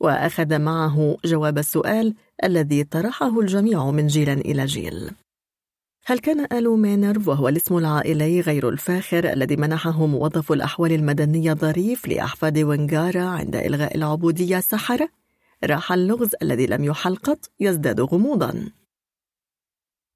وأخذ 0.00 0.58
معه 0.58 1.16
جواب 1.24 1.58
السؤال 1.58 2.14
الذي 2.44 2.84
طرحه 2.84 3.40
الجميع 3.40 3.90
من 3.90 4.06
جيل 4.06 4.28
إلى 4.28 4.64
جيل. 4.64 5.10
هل 6.10 6.18
كان 6.18 6.46
آلو 6.52 6.76
مينرف 6.76 7.28
وهو 7.28 7.48
الاسم 7.48 7.78
العائلي 7.78 8.40
غير 8.40 8.68
الفاخر 8.68 9.32
الذي 9.32 9.56
منحه 9.56 10.06
موظف 10.06 10.52
الأحوال 10.52 10.92
المدنية 10.92 11.52
ظريف 11.52 12.08
لأحفاد 12.08 12.58
وينغارا 12.58 13.22
عند 13.22 13.56
إلغاء 13.56 13.96
العبودية 13.96 14.60
سحرة؟ 14.60 15.08
راح 15.64 15.92
اللغز 15.92 16.30
الذي 16.42 16.66
لم 16.66 16.84
يحلقط 16.84 17.50
يزداد 17.60 18.00
غموضا. 18.00 18.70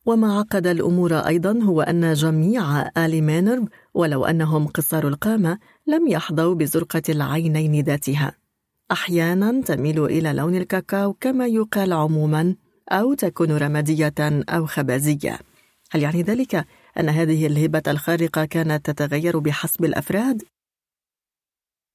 وما 0.07 0.39
عقد 0.39 0.67
الأمور 0.67 1.15
أيضا 1.15 1.63
هو 1.63 1.83
أن 1.83 2.13
جميع 2.15 2.83
آل 2.97 3.23
مينرف 3.23 3.69
ولو 3.95 4.25
أنهم 4.25 4.67
قصار 4.67 5.09
القامة 5.09 5.59
لم 5.87 6.09
يحظوا 6.09 6.55
بزرقة 6.55 7.03
العينين 7.09 7.85
ذاتها. 7.85 8.33
أحيانا 8.93 9.63
تميل 9.63 10.05
إلى 10.05 10.33
لون 10.33 10.57
الكاكاو 10.57 11.13
كما 11.13 11.47
يقال 11.47 11.93
عموما 11.93 12.55
أو 12.89 13.15
تكون 13.15 13.57
رمادية 13.57 14.15
أو 14.49 14.67
خبازية. 14.67 15.52
هل 15.93 16.03
يعني 16.03 16.23
ذلك 16.23 16.67
أن 17.01 17.09
هذه 17.09 17.47
الهبة 17.47 17.83
الخارقة 17.89 18.45
كانت 18.45 18.91
تتغير 18.91 19.39
بحسب 19.39 19.85
الأفراد؟ 19.85 20.43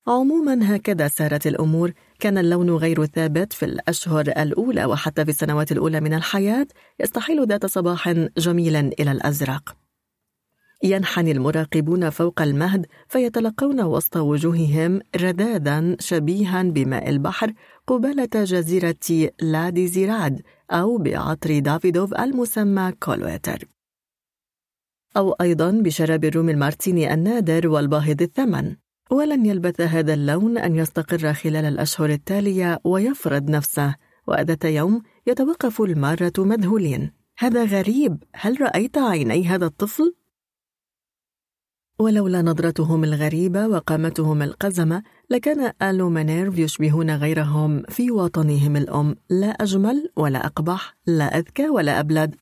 عموما 0.07 0.75
هكذا 0.75 1.07
سارت 1.07 1.47
الأمور. 1.47 1.93
كان 2.19 2.37
اللون 2.37 2.69
غير 2.69 3.05
ثابت 3.05 3.53
في 3.53 3.65
الأشهر 3.65 4.27
الأولى 4.27 4.85
وحتى 4.85 5.25
في 5.25 5.31
السنوات 5.31 5.71
الأولى 5.71 6.01
من 6.01 6.13
الحياة. 6.13 6.67
يستحيل 6.99 7.47
ذات 7.47 7.65
صباح 7.65 8.09
جميلا 8.37 8.79
إلى 8.79 9.11
الأزرق. 9.11 9.77
ينحني 10.83 11.31
المراقبون 11.31 12.09
فوق 12.09 12.41
المهد 12.41 12.85
فيتلقون 13.07 13.81
وسط 13.81 14.17
وجوههم 14.17 15.01
ردادا 15.15 15.95
شبيها 15.99 16.63
بماء 16.63 17.09
البحر 17.09 17.53
قبالة 17.87 18.43
جزيرة 18.43 19.31
لادي 19.41 19.87
زيراد 19.87 20.41
أو 20.71 20.97
بعطر 20.97 21.59
دافيدوف 21.59 22.13
المسمى 22.13 22.91
كولويتر. 22.99 23.76
أو 25.17 25.31
أيضا 25.31 25.71
بشراب 25.71 26.25
الروم 26.25 26.49
المارتيني 26.49 27.13
النادر 27.13 27.67
والباهظ 27.67 28.21
الثمن. 28.21 28.75
ولن 29.11 29.45
يلبث 29.45 29.81
هذا 29.81 30.13
اللون 30.13 30.57
أن 30.57 30.75
يستقر 30.75 31.33
خلال 31.33 31.65
الأشهر 31.65 32.09
التالية 32.09 32.79
ويفرض 32.83 33.49
نفسه 33.49 33.95
وذات 34.27 34.65
يوم 34.65 35.01
يتوقف 35.27 35.81
المارة 35.81 36.33
مذهولين. 36.37 37.11
هذا 37.37 37.65
غريب 37.65 38.23
هل 38.35 38.61
رأيت 38.61 38.97
عيني 38.97 39.47
هذا 39.47 39.65
الطفل؟ 39.65 40.15
ولولا 41.99 42.41
نظرتهم 42.41 43.03
الغريبة 43.03 43.67
وقامتهم 43.67 44.41
القزمة 44.41 45.03
لكان 45.29 45.71
آل 45.81 46.09
مينيرف 46.09 46.57
يشبهون 46.57 47.15
غيرهم 47.15 47.83
في 47.89 48.11
وطنهم 48.11 48.75
الأم. 48.75 49.15
لا 49.29 49.47
أجمل 49.47 50.11
ولا 50.15 50.45
أقبح 50.45 50.97
لا 51.07 51.37
أذكى 51.37 51.69
ولا 51.69 51.99
أبلد. 51.99 52.35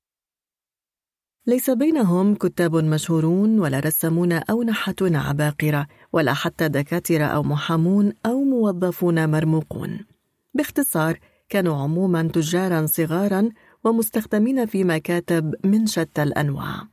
ليس 1.47 1.69
بينهم 1.69 2.35
كتاب 2.35 2.75
مشهورون 2.75 3.59
ولا 3.59 3.79
رسامون 3.79 4.31
أو 4.31 4.63
نحاتون 4.63 5.15
عباقرة 5.15 5.87
ولا 6.13 6.33
حتى 6.33 6.67
دكاترة 6.67 7.23
أو 7.23 7.43
محامون 7.43 8.13
أو 8.25 8.43
موظفون 8.43 9.29
مرموقون. 9.29 10.05
باختصار 10.53 11.19
كانوا 11.49 11.75
عموما 11.75 12.23
تجارا 12.33 12.85
صغارا 12.85 13.49
ومستخدمين 13.83 14.65
في 14.65 14.83
مكاتب 14.83 15.55
من 15.63 15.87
شتى 15.87 16.23
الأنواع. 16.23 16.87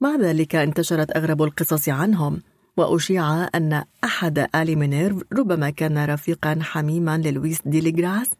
مع 0.00 0.16
ذلك 0.16 0.54
انتشرت 0.54 1.16
أغرب 1.16 1.42
القصص 1.42 1.88
عنهم 1.88 2.42
وأشيع 2.76 3.48
أن 3.54 3.84
أحد 4.04 4.38
آل 4.38 4.78
مينيرف 4.78 5.22
ربما 5.32 5.70
كان 5.70 6.04
رفيقا 6.04 6.58
حميما 6.62 7.18
للويس 7.18 7.62
ديلغريس. 7.66 8.30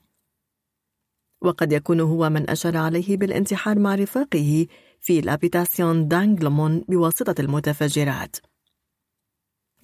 وقد 1.45 1.72
يكون 1.72 2.01
هو 2.01 2.30
من 2.30 2.51
أشار 2.51 2.76
عليه 2.76 3.16
بالانتحار 3.16 3.78
مع 3.78 3.95
رفاقه 3.95 4.66
في 5.01 5.20
لابيتاسيون 5.20 6.09
دانغلمون 6.09 6.84
بواسطة 6.88 7.34
المتفجرات. 7.40 8.36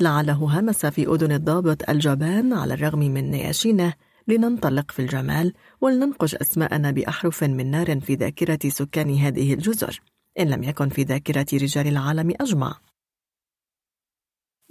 لعله 0.01 0.59
همس 0.59 0.87
في 0.87 1.07
أذن 1.07 1.33
الضابط 1.33 1.91
الجبان 1.91 2.53
على 2.53 2.75
الرغم 2.75 2.99
من 2.99 3.31
نياشينه 3.31 3.95
لننطلق 4.29 4.91
في 4.91 5.03
الجمال 5.03 5.53
ولننقش 5.81 6.35
أسماءنا 6.35 6.91
بأحرف 6.91 7.45
من 7.45 7.71
نار 7.71 8.01
في 8.01 8.15
ذاكرة 8.15 8.69
سكان 8.69 9.15
هذه 9.15 9.55
الجزر 9.55 10.01
إن 10.39 10.49
لم 10.49 10.63
يكن 10.63 10.89
في 10.89 11.03
ذاكرة 11.03 11.47
رجال 11.53 11.87
العالم 11.87 12.33
أجمع. 12.41 12.77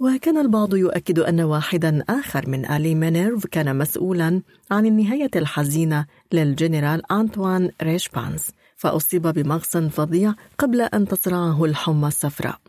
وكان 0.00 0.38
البعض 0.38 0.74
يؤكد 0.74 1.18
أن 1.18 1.40
واحدا 1.40 2.04
آخر 2.08 2.48
من 2.48 2.70
آل 2.70 2.94
مينيرف 2.94 3.46
كان 3.46 3.78
مسؤولا 3.78 4.42
عن 4.70 4.86
النهاية 4.86 5.30
الحزينة 5.36 6.06
للجنرال 6.32 7.12
أنطوان 7.12 7.70
ريشبانس 7.82 8.50
فأصيب 8.76 9.22
بمغص 9.22 9.76
فظيع 9.76 10.34
قبل 10.58 10.80
أن 10.80 11.08
تصرعه 11.08 11.64
الحمى 11.64 12.08
الصفراء. 12.08 12.60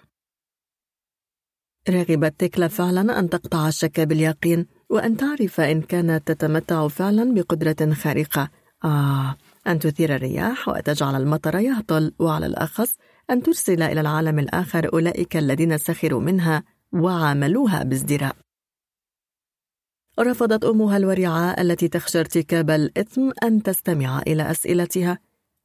رغبت 1.90 2.40
تكلا 2.40 2.68
فعلا 2.68 3.20
أن 3.20 3.30
تقطع 3.30 3.68
الشك 3.68 4.00
باليقين 4.00 4.66
وأن 4.90 5.18
تعرف 5.18 5.62
إن 5.62 5.82
كانت 5.82 6.28
تتمتع 6.28 6.88
فعلا 6.88 7.34
بقدرة 7.34 7.94
خارقة. 7.94 8.50
آه 8.84 9.36
أن 9.68 9.80
تثير 9.80 10.16
الرياح 10.16 10.70
وتجعل 10.70 11.22
المطر 11.22 11.60
يهطل 11.60 12.14
وعلى 12.20 12.46
الأخص 12.46 12.96
أن 13.30 13.44
ترسل 13.44 13.82
إلى 13.82 14.02
العالم 14.02 14.40
الآخر 14.40 14.94
أولئك 14.94 15.38
الذين 15.38 15.78
سخروا 15.78 16.22
منها. 16.22 16.64
وعاملوها 16.94 17.84
بازدراء 17.84 18.36
رفضت 20.20 20.64
أمها 20.64 20.98
الورعة 20.98 21.52
التي 21.62 21.88
تخشى 21.88 22.20
ارتكاب 22.20 22.70
الإثم 22.70 23.32
أن 23.44 23.64
تستمع 23.64 24.22
إلى 24.22 24.52
أسئلتها 24.52 25.20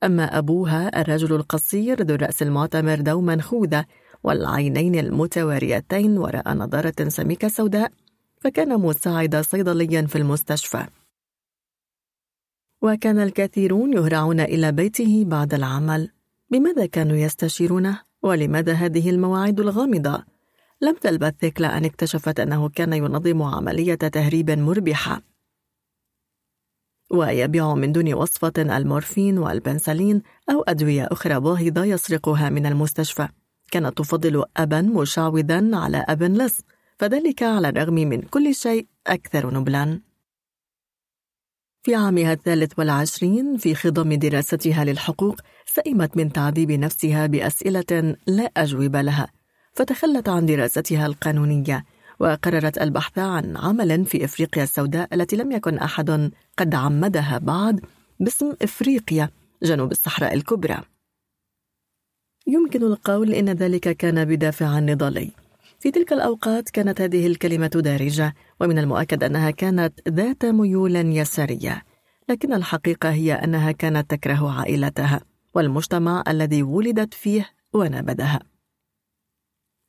أما 0.04 0.38
أبوها 0.38 1.00
الرجل 1.00 1.34
القصير 1.34 2.02
ذو 2.02 2.14
الرأس 2.14 2.42
المعتمر 2.42 3.00
دوما 3.00 3.42
خوذة 3.42 3.84
والعينين 4.24 4.94
المتواريتين 4.94 6.18
وراء 6.18 6.54
نظارة 6.54 7.08
سميكة 7.08 7.48
سوداء 7.48 7.92
فكان 8.40 8.80
مساعد 8.80 9.36
صيدليا 9.36 10.02
في 10.02 10.18
المستشفى 10.18 10.86
وكان 12.82 13.18
الكثيرون 13.18 13.92
يهرعون 13.92 14.40
إلى 14.40 14.72
بيته 14.72 15.24
بعد 15.24 15.54
العمل 15.54 16.10
بماذا 16.50 16.86
كانوا 16.86 17.16
يستشيرونه؟ 17.16 18.00
ولماذا 18.22 18.72
هذه 18.72 19.10
المواعيد 19.10 19.60
الغامضة؟ 19.60 20.24
لم 20.84 20.94
تلبث 20.94 21.34
ثيكلا 21.40 21.78
أن 21.78 21.84
اكتشفت 21.84 22.40
أنه 22.40 22.68
كان 22.68 22.92
ينظم 22.92 23.42
عملية 23.42 23.94
تهريب 23.94 24.50
مربحة. 24.50 25.22
ويبيع 27.10 27.74
من 27.74 27.92
دون 27.92 28.14
وصفة 28.14 28.52
المورفين 28.58 29.38
والبنسلين 29.38 30.22
أو 30.50 30.62
أدوية 30.62 31.08
أخرى 31.10 31.40
باهظة 31.40 31.84
يسرقها 31.84 32.48
من 32.48 32.66
المستشفى. 32.66 33.28
كانت 33.70 33.98
تفضل 33.98 34.44
أبا 34.56 34.82
مشعوذا 34.82 35.76
على 35.76 36.04
أب 36.08 36.22
لص 36.22 36.60
فذلك 36.98 37.42
على 37.42 37.68
الرغم 37.68 37.94
من 37.94 38.22
كل 38.22 38.54
شيء 38.54 38.86
أكثر 39.06 39.54
نبلا. 39.54 40.00
في 41.82 41.94
عامها 41.94 42.32
الثالث 42.32 42.78
والعشرين 42.78 43.56
في 43.56 43.74
خضم 43.74 44.12
دراستها 44.12 44.84
للحقوق 44.84 45.40
سئمت 45.66 46.16
من 46.16 46.32
تعذيب 46.32 46.70
نفسها 46.72 47.26
بأسئلة 47.26 48.16
لا 48.26 48.50
أجوبة 48.56 49.02
لها. 49.02 49.43
فتخلت 49.74 50.28
عن 50.28 50.46
دراستها 50.46 51.06
القانونية 51.06 51.84
وقررت 52.20 52.78
البحث 52.78 53.18
عن 53.18 53.56
عمل 53.56 54.04
في 54.04 54.24
إفريقيا 54.24 54.62
السوداء 54.62 55.14
التي 55.14 55.36
لم 55.36 55.52
يكن 55.52 55.78
أحد 55.78 56.30
قد 56.56 56.74
عمدها 56.74 57.38
بعد 57.38 57.80
باسم 58.20 58.52
إفريقيا 58.62 59.30
جنوب 59.62 59.90
الصحراء 59.90 60.34
الكبرى. 60.34 60.80
يمكن 62.46 62.82
القول 62.82 63.34
إن 63.34 63.50
ذلك 63.50 63.96
كان 63.96 64.24
بدافع 64.24 64.78
نضالي. 64.78 65.30
في 65.80 65.90
تلك 65.90 66.12
الأوقات 66.12 66.70
كانت 66.70 67.00
هذه 67.00 67.26
الكلمة 67.26 67.66
دارجة 67.66 68.34
ومن 68.60 68.78
المؤكد 68.78 69.24
أنها 69.24 69.50
كانت 69.50 70.08
ذات 70.08 70.44
ميول 70.44 70.96
يسارية 70.96 71.82
لكن 72.28 72.52
الحقيقة 72.52 73.10
هي 73.10 73.32
أنها 73.32 73.72
كانت 73.72 74.10
تكره 74.10 74.50
عائلتها 74.50 75.20
والمجتمع 75.54 76.24
الذي 76.28 76.62
ولدت 76.62 77.14
فيه 77.14 77.50
ونبذها. 77.72 78.53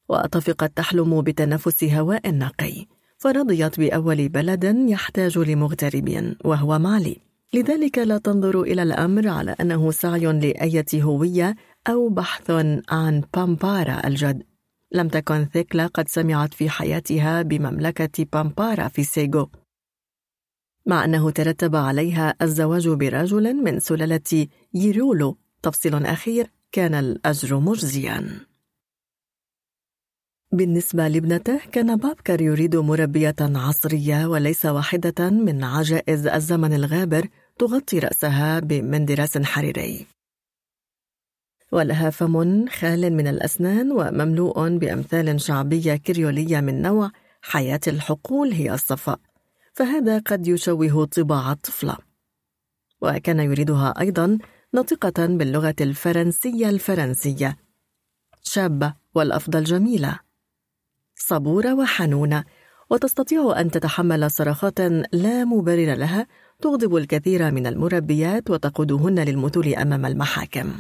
وطفقت 0.09 0.77
تحلم 0.77 1.21
بتنفس 1.21 1.83
هواء 1.83 2.31
نقي 2.35 2.85
فرضيت 3.17 3.79
بأول 3.79 4.29
بلد 4.29 4.63
يحتاج 4.89 5.37
لمغتربين 5.37 6.35
وهو 6.45 6.79
مالي. 6.79 7.17
لذلك 7.53 7.97
لا 7.97 8.17
تنظر 8.17 8.61
إلى 8.61 8.83
الأمر 8.83 9.27
على 9.27 9.51
أنه 9.61 9.91
سعي 9.91 10.25
لأية 10.25 10.85
هوية 10.95 11.55
أو 11.87 12.09
بحث 12.09 12.51
عن 12.89 13.21
بامبارا 13.33 14.07
الجد. 14.07 14.43
لم 14.91 15.07
تكن 15.07 15.45
ثيكلا 15.53 15.87
قد 15.87 16.07
سمعت 16.07 16.53
في 16.53 16.69
حياتها 16.69 17.41
بمملكة 17.41 18.25
بامبارا 18.33 18.87
في 18.87 19.03
سيغو. 19.03 19.49
مع 20.85 21.05
أنه 21.05 21.29
ترتب 21.29 21.75
عليها 21.75 22.35
الزواج 22.41 22.89
برجل 22.89 23.53
من 23.63 23.79
سلالة 23.79 24.47
ييرولو. 24.73 25.37
تفصيل 25.61 26.05
أخير 26.05 26.51
كان 26.71 26.93
الأجر 26.93 27.59
مجزياً. 27.59 28.45
بالنسبة 30.55 31.07
لابنته 31.07 31.59
كان 31.71 31.95
بابكر 31.95 32.41
يريد 32.41 32.75
مربية 32.75 33.35
عصرية 33.39 34.25
وليس 34.25 34.65
واحدة 34.65 35.29
من 35.29 35.63
عجائز 35.63 36.27
الزمن 36.27 36.73
الغابر 36.73 37.27
تغطي 37.59 37.99
رأسها 37.99 38.59
بمندراس 38.59 39.37
حريري. 39.37 40.05
ولها 41.71 42.09
فم 42.09 42.67
خال 42.69 43.13
من 43.13 43.27
الأسنان 43.27 43.91
ومملوء 43.91 44.77
بأمثال 44.77 45.41
شعبية 45.41 45.95
كريولية 45.95 46.59
من 46.59 46.81
نوع 46.81 47.11
حياة 47.41 47.81
الحقول 47.87 48.51
هي 48.51 48.73
الصفاء 48.73 49.19
فهذا 49.73 50.19
قد 50.19 50.47
يشوه 50.47 51.05
طباع 51.05 51.51
الطفلة. 51.51 51.97
وكان 53.01 53.39
يريدها 53.39 53.93
أيضا 53.99 54.37
ناطقة 54.73 55.25
باللغة 55.25 55.75
الفرنسية 55.81 56.69
الفرنسية. 56.69 57.57
شابة 58.43 58.93
والأفضل 59.15 59.63
جميلة. 59.63 60.24
صبورة 61.15 61.73
وحنونة 61.73 62.43
وتستطيع 62.89 63.61
أن 63.61 63.71
تتحمل 63.71 64.31
صرخات 64.31 64.79
لا 65.13 65.45
مبرر 65.45 65.95
لها 65.95 66.27
تغضب 66.61 66.95
الكثير 66.95 67.51
من 67.51 67.67
المربيات 67.67 68.49
وتقودهن 68.49 69.19
للمثول 69.19 69.75
أمام 69.75 70.05
المحاكم. 70.05 70.71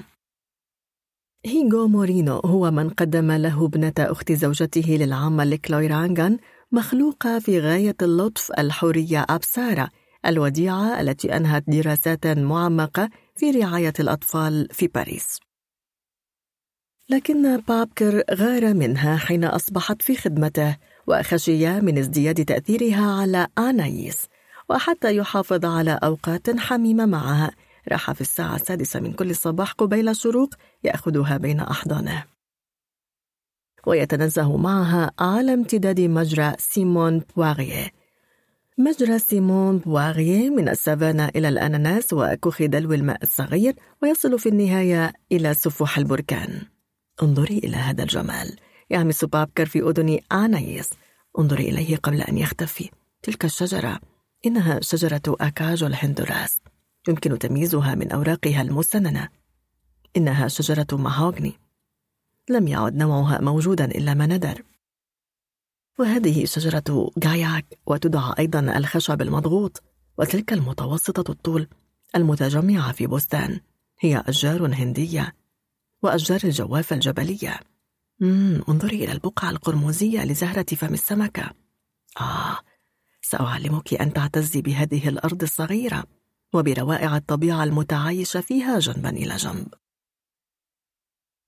هيغو 1.45 1.87
مورينو 1.87 2.39
هو 2.45 2.71
من 2.71 2.89
قدم 2.89 3.31
له 3.31 3.65
ابنة 3.65 3.93
أخت 3.99 4.31
زوجته 4.31 4.97
للعمل 4.99 5.55
كلويرانغان 5.55 6.37
مخلوقة 6.71 7.39
في 7.39 7.59
غاية 7.59 7.95
اللطف 8.01 8.51
الحورية 8.59 9.25
أبسارة 9.29 9.89
الوديعة 10.25 11.01
التي 11.01 11.37
أنهت 11.37 11.63
دراسات 11.67 12.27
معمقة 12.27 13.09
في 13.35 13.51
رعاية 13.51 13.93
الأطفال 13.99 14.67
في 14.71 14.87
باريس. 14.87 15.44
لكن 17.09 17.57
بابكر 17.57 18.23
غار 18.31 18.73
منها 18.73 19.17
حين 19.17 19.43
أصبحت 19.43 20.01
في 20.01 20.15
خدمته 20.15 20.77
وخشي 21.07 21.81
من 21.81 21.97
ازدياد 21.97 22.45
تأثيرها 22.45 23.21
على 23.21 23.47
آنايس 23.57 24.27
وحتى 24.69 25.15
يحافظ 25.15 25.65
على 25.65 25.99
أوقات 26.03 26.59
حميمة 26.59 27.05
معها. 27.05 27.51
راح 27.91 28.11
في 28.11 28.21
الساعة 28.21 28.55
السادسة 28.55 28.99
من 28.99 29.13
كل 29.13 29.35
صباح 29.35 29.71
قبيل 29.71 30.09
الشروق 30.09 30.49
يأخذها 30.83 31.37
بين 31.37 31.59
أحضانه. 31.59 32.23
ويتنزه 33.87 34.57
معها 34.57 35.11
على 35.19 35.53
امتداد 35.53 36.01
مجرى 36.01 36.53
سيمون 36.59 37.21
بواغيه. 37.35 37.91
مجرى 38.77 39.19
سيمون 39.19 39.77
بواغيه 39.77 40.49
من 40.49 40.69
السافانا 40.69 41.31
إلى 41.35 41.49
الأناناس 41.49 42.13
وكوخ 42.13 42.63
دلو 42.63 42.93
الماء 42.93 43.23
الصغير 43.23 43.75
ويصل 44.03 44.39
في 44.39 44.49
النهاية 44.49 45.13
إلى 45.31 45.53
سفوح 45.53 45.97
البركان. 45.97 46.74
انظري 47.23 47.57
إلى 47.57 47.77
هذا 47.77 48.03
الجمال. 48.03 48.55
يهمس 48.91 49.25
بابكر 49.25 49.65
في 49.65 49.79
أذن 49.79 50.19
آنايس. 50.31 50.89
انظري 51.39 51.69
إليه 51.69 51.95
قبل 51.97 52.21
أن 52.21 52.37
يختفي. 52.37 52.89
تلك 53.23 53.45
الشجرة. 53.45 53.99
إنها 54.45 54.79
شجرة 54.81 55.21
أكاج 55.27 55.83
الهندوراس. 55.83 56.59
يمكن 57.07 57.39
تمييزها 57.39 57.95
من 57.95 58.11
أوراقها 58.11 58.61
المسننة. 58.61 59.29
إنها 60.17 60.47
شجرة 60.47 60.87
ماهوغني. 60.91 61.53
لم 62.49 62.67
يعد 62.67 62.95
نوعها 62.95 63.41
موجودا 63.41 63.85
إلا 63.85 64.13
ما 64.13 64.25
ندر. 64.25 64.63
وهذه 65.99 66.45
شجرة 66.45 67.11
غاياك 67.25 67.79
وتدعى 67.85 68.33
أيضا 68.39 68.59
الخشب 68.77 69.21
المضغوط 69.21 69.83
وتلك 70.17 70.53
المتوسطة 70.53 71.31
الطول 71.31 71.67
المتجمعة 72.15 72.91
في 72.91 73.07
بستان. 73.07 73.59
هي 73.99 74.23
أشجار 74.27 74.65
هندية. 74.65 75.35
وأشجار 76.03 76.39
الجوافة 76.43 76.95
الجبلية. 76.95 77.59
مم 78.19 78.63
انظري 78.69 79.03
إلى 79.03 79.11
البقعة 79.11 79.49
القرمزية 79.49 80.25
لزهرة 80.25 80.65
فم 80.75 80.93
السمكة. 80.93 81.51
آه 82.21 82.59
سأعلمك 83.21 83.93
أن 83.93 84.13
تعتزي 84.13 84.61
بهذه 84.61 85.09
الأرض 85.09 85.41
الصغيرة 85.43 86.03
وبروائع 86.53 87.17
الطبيعة 87.17 87.63
المتعايشة 87.63 88.41
فيها 88.41 88.79
جنبا 88.79 89.09
إلى 89.09 89.35
جنب. 89.35 89.67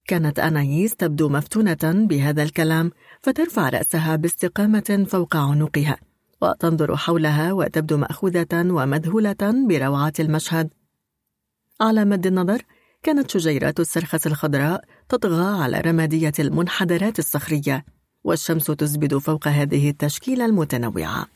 كانت 0.08 0.40
أنايس 0.40 0.96
تبدو 0.96 1.30
مفتونة 1.30 1.78
بهذا 1.84 2.44
الكلام 2.44 2.92
فترفع 3.22 3.70
رأسها 3.70 4.16
باستقامة 4.16 5.06
فوق 5.10 5.36
عنقها 5.36 5.98
وتنظر 6.42 6.98
حولها 6.98 7.54
وتبدو 7.54 7.98
مأخوذة 7.98 8.48
ومذهولة 8.54 9.68
بروعة 9.70 10.14
المشهد. 10.20 10.74
على 11.82 12.06
مد 12.06 12.26
النظر 12.28 12.62
كانت 13.08 13.32
شجيرات 13.32 13.80
السرخس 13.80 14.28
الخضراء 14.28 14.84
تطغى 15.10 15.64
على 15.64 15.80
رمادية 15.80 16.32
المنحدرات 16.40 17.20
الصخرية 17.20 17.86
والشمس 18.24 18.66
تزبد 18.66 19.18
فوق 19.18 19.48
هذه 19.48 19.90
التشكيلة 19.90 20.46
المتنوعة 20.46 21.28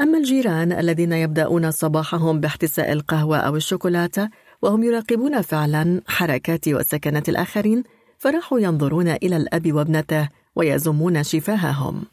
أما 0.00 0.18
الجيران 0.18 0.72
الذين 0.72 1.12
يبدأون 1.12 1.70
صباحهم 1.70 2.40
باحتساء 2.40 2.92
القهوة 2.92 3.38
أو 3.38 3.56
الشوكولاتة 3.56 4.30
وهم 4.62 4.82
يراقبون 4.82 5.42
فعلا 5.42 6.02
حركات 6.08 6.68
وسكنات 6.68 7.28
الآخرين 7.28 7.82
فراحوا 8.18 8.60
ينظرون 8.60 9.08
إلى 9.08 9.36
الأب 9.36 9.72
وابنته 9.72 10.28
ويزمون 10.56 11.22
شفاههم 11.22 12.04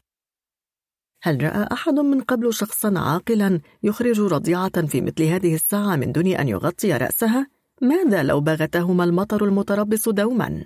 هل 1.23 1.43
رأى 1.43 1.67
أحد 1.71 1.93
من 1.93 2.21
قبل 2.21 2.53
شخصا 2.53 2.93
عاقلا 2.99 3.61
يخرج 3.83 4.19
رضيعة 4.19 4.87
في 4.87 5.01
مثل 5.01 5.23
هذه 5.23 5.55
الساعة 5.55 5.95
من 5.95 6.11
دون 6.11 6.27
أن 6.27 6.47
يغطي 6.47 6.93
رأسها؟ 6.93 7.56
ماذا 7.81 8.23
لو 8.23 8.41
بغتهما 8.41 9.03
المطر 9.03 9.45
المتربص 9.45 10.09
دوما؟ 10.09 10.65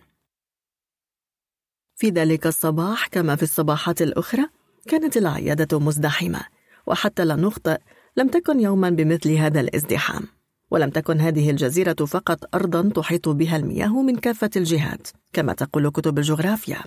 في 1.95 2.09
ذلك 2.09 2.47
الصباح 2.47 3.07
كما 3.07 3.35
في 3.35 3.43
الصباحات 3.43 4.01
الأخرى 4.01 4.45
كانت 4.87 5.17
العيادة 5.17 5.79
مزدحمة 5.79 6.41
وحتى 6.87 7.25
لا 7.25 7.35
نخطئ 7.35 7.77
لم 8.17 8.27
تكن 8.27 8.59
يوما 8.59 8.89
بمثل 8.89 9.31
هذا 9.31 9.59
الازدحام 9.59 10.27
ولم 10.71 10.89
تكن 10.89 11.19
هذه 11.19 11.49
الجزيرة 11.49 12.05
فقط 12.05 12.55
أرضا 12.55 12.89
تحيط 12.89 13.29
بها 13.29 13.57
المياه 13.57 14.01
من 14.01 14.15
كافة 14.15 14.49
الجهات 14.55 15.07
كما 15.33 15.53
تقول 15.53 15.89
كتب 15.89 16.17
الجغرافيا 16.17 16.79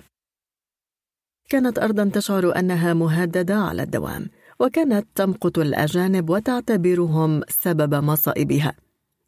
كانت 1.49 1.79
أرضا 1.79 2.09
تشعر 2.13 2.59
أنها 2.59 2.93
مهددة 2.93 3.55
على 3.55 3.83
الدوام 3.83 4.29
وكانت 4.59 5.07
تمقت 5.15 5.57
الأجانب 5.57 6.29
وتعتبرهم 6.29 7.41
سبب 7.49 7.95
مصائبها 7.95 8.75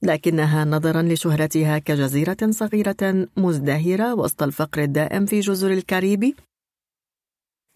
لكنها 0.02 0.66
نظرا 0.66 1.02
لشهرتها 1.02 1.78
كجزيرة 1.78 2.38
صغيرة 2.50 3.28
مزدهرة 3.38 4.14
وسط 4.14 4.44
الفقر 4.44 4.84
الدائم 4.84 5.26
في 5.26 5.40
جزر 5.40 5.72
الكاريبي 5.72 6.36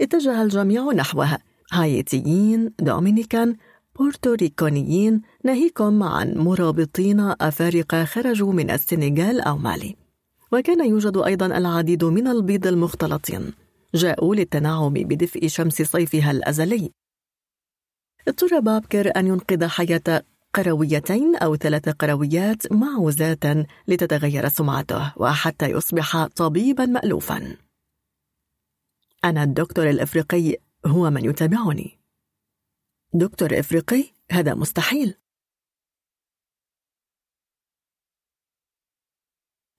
اتجه 0.02 0.42
الجميع 0.42 0.92
نحوها 0.92 1.40
هايتيين 1.72 2.74
دومينيكان 2.80 3.56
بورتوريكونيين 4.00 5.22
ناهيكم 5.44 6.04
عن 6.04 6.34
مرابطين 6.38 7.20
أفارقة 7.20 8.06
خرجوا 8.06 8.54
من 8.54 8.72
السنغال 8.72 9.42
أو 9.42 9.58
مالي. 9.58 9.96
وكان 10.52 10.90
يوجد 10.90 11.18
أيضا 11.18 11.46
العديد 11.46 12.04
من 12.04 12.28
البيض 12.28 12.68
المختلطين. 12.68 13.54
جاءوا 13.96 14.36
للتنعم 14.36 14.94
بدفء 14.94 15.48
شمس 15.48 15.82
صيفها 15.82 16.32
الأزلي. 16.32 16.92
اضطر 18.28 18.60
بابكر 18.60 19.12
أن 19.16 19.28
ينقذ 19.28 19.68
حياة 19.68 20.24
قرويتين 20.54 21.36
أو 21.36 21.56
ثلاث 21.56 21.90
قرويات 21.90 22.72
معوزات 22.72 23.44
لتتغير 23.88 24.48
سمعته 24.48 25.14
وحتى 25.18 25.66
يصبح 25.66 26.26
طبيبا 26.26 26.86
مألوفا. 26.86 27.58
أنا 29.24 29.44
الدكتور 29.44 29.90
الإفريقي 29.90 30.58
هو 30.86 31.10
من 31.10 31.26
يتابعني. 31.26 32.00
دكتور 33.14 33.60
إفريقي 33.60 34.04
هذا 34.32 34.54
مستحيل. 34.54 35.16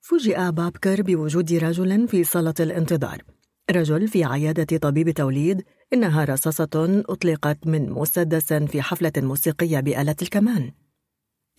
فوجئ 0.00 0.50
بابكر 0.50 1.02
بوجود 1.02 1.52
رجل 1.52 2.08
في 2.08 2.24
صالة 2.24 2.54
الانتظار. 2.60 3.22
رجل 3.70 4.08
في 4.08 4.24
عيادة 4.24 4.78
طبيب 4.78 5.10
توليد 5.10 5.64
إنها 5.92 6.24
رصاصة 6.24 7.02
أطلقت 7.08 7.66
من 7.66 7.90
مسدس 7.90 8.52
في 8.52 8.82
حفلة 8.82 9.12
موسيقية 9.16 9.80
بآلة 9.80 10.16
الكمان. 10.22 10.72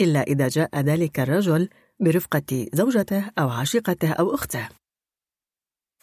إلا 0.02 0.22
إذا 0.22 0.48
جاء 0.48 0.80
ذلك 0.80 1.20
الرجل 1.20 1.70
برفقة 2.00 2.68
زوجته 2.74 3.32
أو 3.40 3.50
عشيقته 3.50 4.12
أو 4.12 4.36
أخته. 4.36 4.70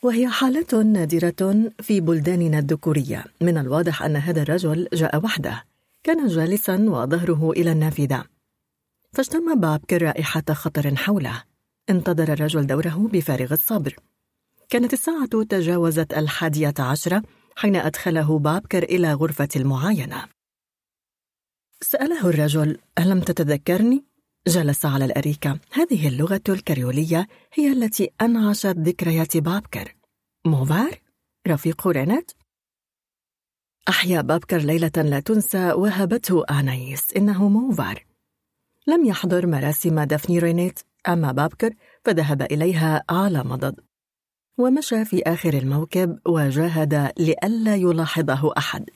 وهي 0.02 0.28
حالة 0.28 0.82
نادرة 0.82 1.70
في 1.80 2.00
بلداننا 2.00 2.58
الذكورية. 2.58 3.24
من 3.40 3.58
الواضح 3.58 4.02
أن 4.02 4.16
هذا 4.16 4.42
الرجل 4.42 4.88
جاء 4.92 5.24
وحده. 5.24 5.64
كان 6.02 6.26
جالسا 6.26 6.76
وظهره 6.76 7.50
إلى 7.50 7.72
النافذة. 7.72 8.24
فاشتم 9.12 9.60
بابكر 9.60 10.02
رائحة 10.02 10.44
خطر 10.50 10.96
حوله. 10.96 11.42
انتظر 11.90 12.32
الرجل 12.32 12.66
دوره 12.66 13.08
بفارغ 13.12 13.52
الصبر. 13.52 13.96
كانت 14.68 14.92
الساعة 14.92 15.42
تجاوزت 15.48 16.12
الحادية 16.14 16.74
عشرة 16.78 17.22
حين 17.60 17.76
أدخله 17.76 18.38
بابكر 18.38 18.82
إلى 18.82 19.12
غرفة 19.12 19.48
المعاينة 19.56 20.24
سأله 21.80 22.28
الرجل 22.28 22.78
ألم 22.98 23.20
تتذكرني؟ 23.20 24.04
جلس 24.46 24.86
على 24.86 25.04
الأريكة 25.04 25.58
هذه 25.72 26.08
اللغة 26.08 26.40
الكريولية 26.48 27.28
هي 27.52 27.72
التي 27.72 28.10
أنعشت 28.22 28.66
ذكريات 28.66 29.36
بابكر 29.36 29.94
موفار؟ 30.46 31.00
رفيق 31.48 31.88
رينات؟ 31.88 32.30
أحيا 33.88 34.20
بابكر 34.20 34.58
ليلة 34.58 34.92
لا 34.96 35.20
تنسى 35.20 35.72
وهبته 35.72 36.44
آنايس 36.44 37.12
إنه 37.16 37.48
موفار 37.48 38.04
لم 38.86 39.04
يحضر 39.04 39.46
مراسم 39.46 40.00
دفن 40.00 40.38
رينيت 40.38 40.80
أما 41.08 41.32
بابكر 41.32 41.74
فذهب 42.04 42.42
إليها 42.42 43.04
على 43.10 43.44
مضض 43.44 43.89
ومشى 44.60 45.04
في 45.04 45.22
آخر 45.22 45.54
الموكب 45.54 46.18
وجاهد 46.26 47.12
لئلا 47.18 47.76
يلاحظه 47.76 48.52
أحد. 48.58 48.90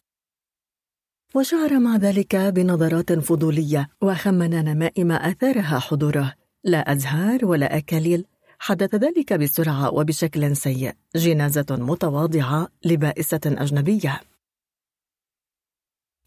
وشعر 1.35 1.79
مع 1.79 1.97
ذلك 1.97 2.37
بنظرات 2.37 3.13
فضولية 3.13 3.89
وخمن 4.03 4.51
نمائم 4.51 5.13
أثارها 5.13 5.79
حضوره. 5.79 6.35
لا 6.65 6.93
أزهار 6.93 7.47
ولا 7.47 7.77
أكاليل. 7.77 8.25
حدث 8.59 8.95
ذلك 8.95 9.33
بسرعة 9.33 9.95
وبشكل 9.95 10.57
سيء. 10.57 10.93
جنازة 11.17 11.67
متواضعة 11.71 12.69
لبائسة 12.85 13.41
أجنبية. 13.47 14.21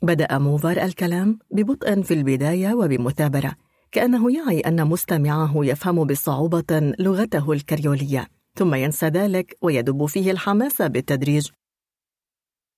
بدأ 0.01 0.38
موفار 0.38 0.77
الكلام 0.77 1.39
ببطء 1.51 2.01
في 2.01 2.13
البداية 2.13 2.73
وبمثابرة 2.73 3.55
كأنه 3.91 4.31
يعي 4.31 4.59
أن 4.59 4.88
مستمعه 4.88 5.51
يفهم 5.55 6.07
بصعوبة 6.07 6.93
لغته 6.99 7.51
الكريولية. 7.51 8.36
ثم 8.58 8.76
ينسى 8.76 9.05
ذلك 9.05 9.58
ويدب 9.62 10.05
فيه 10.05 10.32
الحماس 10.32 10.82
بالتدريج. 10.82 11.49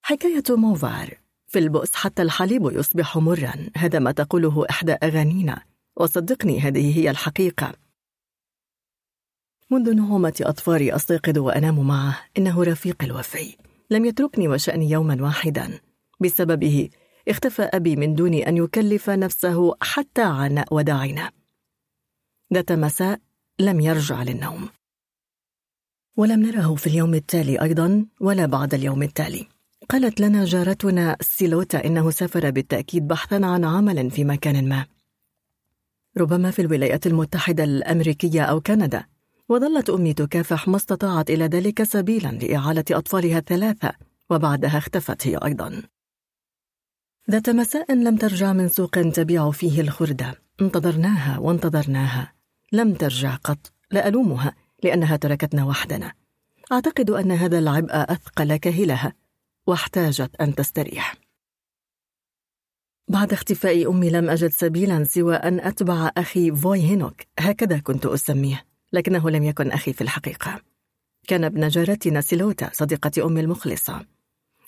حكاية 0.01 0.43
موفار. 0.49 1.17
في 1.47 1.59
البؤس 1.59 1.95
حتى 1.95 2.21
الحليب 2.21 2.71
يصبح 2.71 3.17
مرا 3.17 3.53
هذا 3.75 3.99
ما 3.99 4.11
تقوله 4.11 4.65
إحدى 4.69 4.91
أغانينا. 4.91 5.63
وصدقني 5.95 6.59
هذه 6.59 6.97
هي 6.97 7.09
الحقيقة. 7.09 7.73
منذ 9.71 9.93
نعومة 9.93 10.41
أطفالي 10.41 10.95
أستيقظ 10.95 11.37
وأنام 11.37 11.87
معه 11.87 12.25
إنه 12.37 12.63
رفيقي 12.63 13.05
الوفي. 13.05 13.57
لم 13.89 14.05
يتركني 14.05 14.47
وشأني 14.47 14.89
يوما 14.89 15.17
واحدا. 15.21 15.79
بسببه 16.21 16.89
اختفى 17.27 17.61
أبي 17.61 17.95
من 17.95 18.15
دون 18.15 18.33
أن 18.33 18.57
يكلف 18.57 19.09
نفسه 19.09 19.75
حتى 19.81 20.21
عناء 20.21 20.73
وداعنا 20.73 21.31
ذات 22.53 22.71
مساء 22.71 23.19
لم 23.59 23.79
يرجع 23.79 24.23
للنوم. 24.23 24.69
ولم 26.17 26.41
نره 26.41 26.75
في 26.75 26.87
اليوم 26.87 27.13
التالي 27.13 27.61
أيضا 27.61 28.05
ولا 28.21 28.45
بعد 28.45 28.73
اليوم 28.73 29.03
التالي. 29.03 29.47
قالت 29.89 30.21
لنا 30.21 30.45
جارتنا 30.45 31.17
سيلوتا 31.21 31.85
إنه 31.85 32.11
سافر 32.11 32.49
بالتأكيد 32.49 33.07
بحثا 33.07 33.35
عن 33.35 33.65
عمل 33.65 34.11
في 34.11 34.23
مكان 34.23 34.69
ما. 34.69 34.85
ربما 36.17 36.51
في 36.51 36.61
الولايات 36.61 37.07
المتحدة 37.07 37.63
الأمريكية 37.63 38.41
أو 38.41 38.61
كندا. 38.61 39.05
وظلت 39.49 39.89
أمي 39.89 40.13
تكافح 40.13 40.67
ما 40.67 40.75
استطاعت 40.77 41.29
إلى 41.29 41.45
ذلك 41.45 41.83
سبيلا 41.83 42.27
لإعالة 42.27 42.85
أطفالها 42.91 43.37
الثلاثة 43.37 43.91
وبعدها 44.29 44.77
اختفت 44.77 45.27
هي 45.27 45.37
أيضا. 45.37 45.81
ذات 47.31 47.49
مساء 47.49 47.93
لم 47.93 48.17
ترجع 48.17 48.53
من 48.53 48.67
سوق 48.67 48.91
تبيع 48.91 49.51
فيه 49.51 49.81
الخردة. 49.81 50.35
انتظرناها 50.61 51.39
وانتظرناها. 51.39 52.33
لم 52.71 52.93
ترجع 52.93 53.35
قط. 53.35 53.71
لا 53.91 54.07
ألومها. 54.07 54.55
لأنها 54.83 55.15
تركتنا 55.15 55.65
وحدنا. 55.65 56.13
أعتقد 56.71 57.09
أن 57.09 57.31
هذا 57.31 57.59
العبء 57.59 57.89
أثقل 57.91 58.55
كهلها 58.55 59.13
واحتاجت 59.67 60.35
أن 60.41 60.55
تستريح. 60.55 61.15
بعد 63.07 63.33
اختفاء 63.33 63.91
أمي 63.91 64.09
لم 64.09 64.29
أجد 64.29 64.51
سبيلا 64.51 65.03
سوى 65.03 65.35
أن 65.35 65.59
أتبع 65.59 66.11
أخي 66.17 66.55
فوي 66.55 66.79
هينوك. 66.79 67.21
هكذا 67.39 67.79
كنت 67.79 68.05
أسميه 68.05 68.65
لكنه 68.93 69.29
لم 69.29 69.43
يكن 69.43 69.71
أخي 69.71 69.93
في 69.93 70.01
الحقيقة. 70.01 70.61
كان 71.27 71.43
ابن 71.43 71.67
جارتنا 71.67 72.21
سيلوتا 72.21 72.69
صديقة 72.73 73.25
أمي 73.25 73.41
المخلصة 73.41 74.05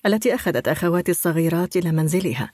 التي 0.05 0.35
أخذت 0.35 0.67
أخواتي 0.67 1.11
الصغيرات 1.11 1.77
إلى 1.77 1.91
منزلها. 1.91 2.51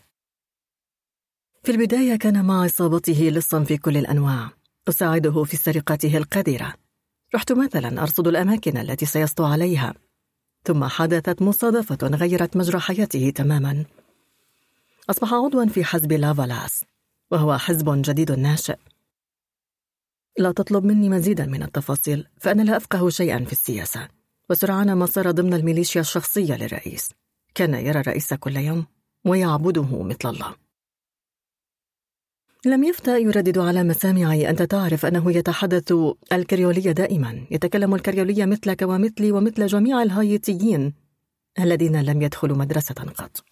في 1.63 1.71
البداية 1.71 2.15
كان 2.15 2.45
مع 2.45 2.65
عصابته 2.65 3.29
لصا 3.29 3.63
في 3.63 3.77
كل 3.77 3.97
الأنواع 3.97 4.49
أساعده 4.89 5.43
في 5.43 5.57
سرقته 5.57 6.17
القذرة. 6.17 6.73
رحت 7.35 7.51
مثلا 7.51 8.01
أرصد 8.01 8.27
الأماكن 8.27 8.77
التي 8.77 9.05
سيسطو 9.05 9.45
عليها 9.45 9.93
ثم 10.63 10.85
حدثت 10.85 11.41
مصادفة 11.41 12.07
غيرت 12.07 12.57
مجرى 12.57 12.79
حياته 12.79 13.29
تماما. 13.29 13.85
أصبح 15.09 15.33
عضوا 15.33 15.65
في 15.65 15.83
حزب 15.83 16.13
لافالاس 16.13 16.85
وهو 17.31 17.57
حزب 17.57 18.01
جديد 18.01 18.31
ناشئ. 18.31 18.77
لا 20.37 20.51
تطلب 20.51 20.85
مني 20.85 21.09
مزيدا 21.09 21.45
من 21.45 21.63
التفاصيل 21.63 22.27
فأنا 22.37 22.61
لا 22.61 22.77
أفقه 22.77 23.09
شيئا 23.09 23.45
في 23.45 23.51
السياسة. 23.51 24.07
وسرعان 24.49 24.93
ما 24.93 25.05
صار 25.05 25.31
ضمن 25.31 25.53
الميليشيا 25.53 26.01
الشخصية 26.01 26.55
للرئيس. 26.55 27.09
كان 27.55 27.73
يرى 27.73 27.99
الرئيس 27.99 28.33
كل 28.33 28.57
يوم 28.57 28.85
ويعبده 29.25 30.03
مثل 30.03 30.29
الله. 30.29 30.66
لم 32.67 32.83
يفتأ 32.83 33.17
يردد 33.17 33.57
على 33.57 33.83
مسامعي 33.83 34.49
أنت 34.49 34.61
تعرف 34.61 35.05
أنه 35.05 35.31
يتحدث 35.31 35.93
الكريولية 36.33 36.91
دائما. 36.91 37.45
يتكلم 37.51 37.95
الكريولية 37.95 38.45
مثلك 38.45 38.81
ومثلي 38.81 39.31
ومثل 39.31 39.65
جميع 39.65 40.03
الهايتيين 40.03 40.93
الذين 41.59 42.01
لم 42.01 42.21
يدخلوا 42.21 42.57
مدرسة 42.57 42.93
قط. 42.93 43.43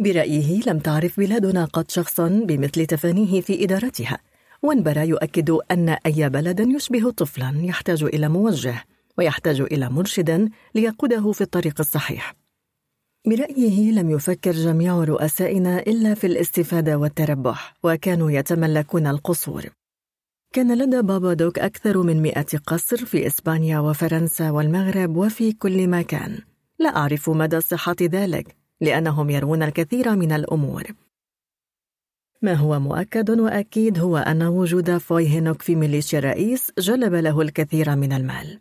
برأيه 0.00 0.60
لم 0.66 0.78
تعرف 0.78 1.20
بلادنا 1.20 1.64
قط 1.64 1.90
شخصا 1.90 2.28
بمثل 2.28 2.86
تفانيه 2.86 3.40
في 3.40 3.64
إدارتها. 3.64 4.18
وانبرى 4.62 5.08
يؤكد 5.08 5.50
أن 5.50 5.88
أي 5.88 6.28
بلد 6.28 6.60
يشبه 6.60 7.10
طفلا 7.10 7.52
يحتاج 7.56 8.02
إلى 8.02 8.28
موجه 8.28 8.84
ويحتاج 9.18 9.60
إلى 9.60 9.88
مرشد 9.88 10.50
ليقوده 10.74 11.32
في 11.32 11.40
الطريق 11.40 11.80
الصحيح. 11.80 12.39
برأيه 13.26 13.92
لم 13.92 14.10
يفكر 14.10 14.52
جميع 14.52 15.04
رؤسائنا 15.04 15.78
إلا 15.78 16.14
في 16.14 16.26
الاستفادة 16.26 16.98
والتربح 16.98 17.74
وكانوا 17.82 18.30
يتملكون 18.30 19.06
القصور. 19.06 19.64
كان 20.54 20.78
لدى 20.78 21.02
بابا 21.02 21.34
دوك 21.34 21.58
أكثر 21.58 22.02
من 22.02 22.22
مئة 22.22 22.58
قصر 22.66 22.96
في 23.04 23.26
إسبانيا 23.26 23.78
وفرنسا 23.78 24.50
والمغرب 24.50 25.16
وفي 25.16 25.52
كل 25.52 25.88
مكان. 25.88 26.38
لا 26.78 26.96
أعرف 26.96 27.30
مدى 27.30 27.60
صحة 27.60 27.96
ذلك 28.02 28.56
لأنهم 28.80 29.30
يرون 29.30 29.62
الكثير 29.62 30.16
من 30.16 30.32
الأمور. 30.32 30.84
ما 32.42 32.54
هو 32.54 32.80
مؤكد 32.80 33.30
وأكيد 33.30 33.98
هو 33.98 34.16
أن 34.16 34.42
وجود 34.42 34.98
فوي 34.98 35.28
هينوك 35.28 35.62
في 35.62 35.76
ميليشيا 35.76 36.18
الرئيس 36.18 36.72
جلب 36.78 37.14
له 37.14 37.40
الكثير 37.40 37.96
من 37.96 38.12
المال. 38.12 38.60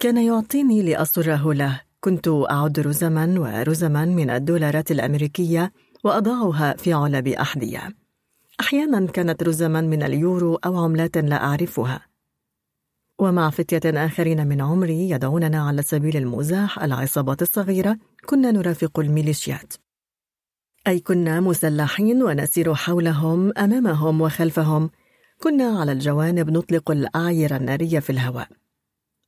كان 0.00 0.16
يعطيني 0.16 0.82
لأصره 0.82 1.52
له 1.52 1.83
كنت 2.04 2.28
أعد 2.28 2.80
رزما 2.80 3.34
ورزما 3.38 4.04
من 4.04 4.30
الدولارات 4.30 4.90
الأمريكية 4.90 5.72
وأضعها 6.04 6.76
في 6.76 6.92
علب 6.92 7.28
أحذية. 7.28 7.88
أحيانا 8.60 9.06
كانت 9.06 9.42
رزما 9.42 9.80
من 9.80 10.02
اليورو 10.02 10.54
أو 10.54 10.84
عملات 10.84 11.16
لا 11.16 11.44
أعرفها. 11.44 12.06
ومع 13.18 13.50
فتية 13.50 14.06
آخرين 14.06 14.46
من 14.46 14.60
عمري 14.60 15.10
يدعوننا 15.10 15.66
على 15.68 15.82
سبيل 15.82 16.16
المزاح 16.16 16.82
العصابات 16.82 17.42
الصغيرة 17.42 17.98
كنا 18.26 18.50
نرافق 18.50 19.00
الميليشيات. 19.00 19.72
أي 20.86 21.00
كنا 21.00 21.40
مسلحين 21.40 22.22
ونسير 22.22 22.74
حولهم 22.74 23.58
أمامهم 23.58 24.20
وخلفهم. 24.20 24.90
كنا 25.42 25.80
على 25.80 25.92
الجوانب 25.92 26.50
نطلق 26.50 26.90
الأعير 26.90 27.56
النارية 27.56 27.98
في 27.98 28.10
الهواء. 28.10 28.48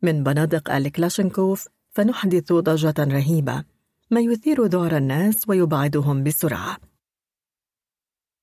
من 0.02 0.24
بنادق 0.24 0.70
الكلاشنكوف 0.70 1.68
فنحدث 1.96 2.52
ضجة 2.52 2.94
رهيبة. 2.98 3.64
ما 4.10 4.20
يثير 4.20 4.66
ذعر 4.66 4.96
الناس 4.96 5.48
ويبعدهم 5.48 6.22
بسرعة. 6.22 6.76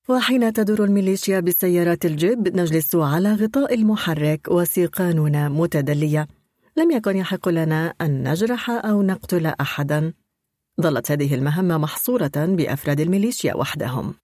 وحين 0.08 0.52
تدور 0.52 0.84
الميليشيا 0.84 1.40
بسيارات 1.40 2.06
الجيب 2.06 2.56
نجلس 2.56 2.94
على 2.94 3.34
غطاء 3.34 3.74
المحرك 3.74 4.48
وسيقاننا 4.48 5.48
متدلية. 5.48 6.28
لم 6.76 6.90
يكن 6.90 7.16
يحق 7.16 7.48
لنا 7.48 7.94
أن 8.00 8.30
نجرح 8.30 8.70
أو 8.70 9.02
نقتل 9.02 9.46
أحدا. 9.46 10.12
ظلت 10.80 11.10
هذه 11.10 11.34
المهمة 11.34 11.78
محصورة 11.78 12.32
بأفراد 12.36 13.00
الميليشيا 13.00 13.54
وحدهم. 13.54 14.14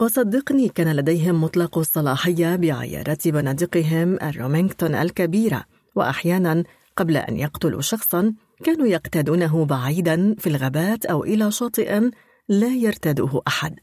وصدقني 0.00 0.68
كان 0.68 0.96
لديهم 0.96 1.44
مطلق 1.44 1.78
الصلاحية 1.78 2.56
بعيارات 2.56 3.28
بنادقهم 3.28 4.18
الرومينغتون 4.22 4.94
الكبيرة. 4.94 5.64
وأحيانا 5.96 6.64
قبل 6.96 7.16
أن 7.16 7.36
يقتلوا 7.36 7.80
شخصا 7.80 8.34
كانوا 8.64 8.86
يقتادونه 8.86 9.64
بعيدا 9.64 10.34
في 10.38 10.46
الغابات 10.46 11.06
أو 11.06 11.24
إلى 11.24 11.50
شاطئ 11.50 12.10
لا 12.48 12.68
يرتاده 12.68 13.42
أحد. 13.46 13.76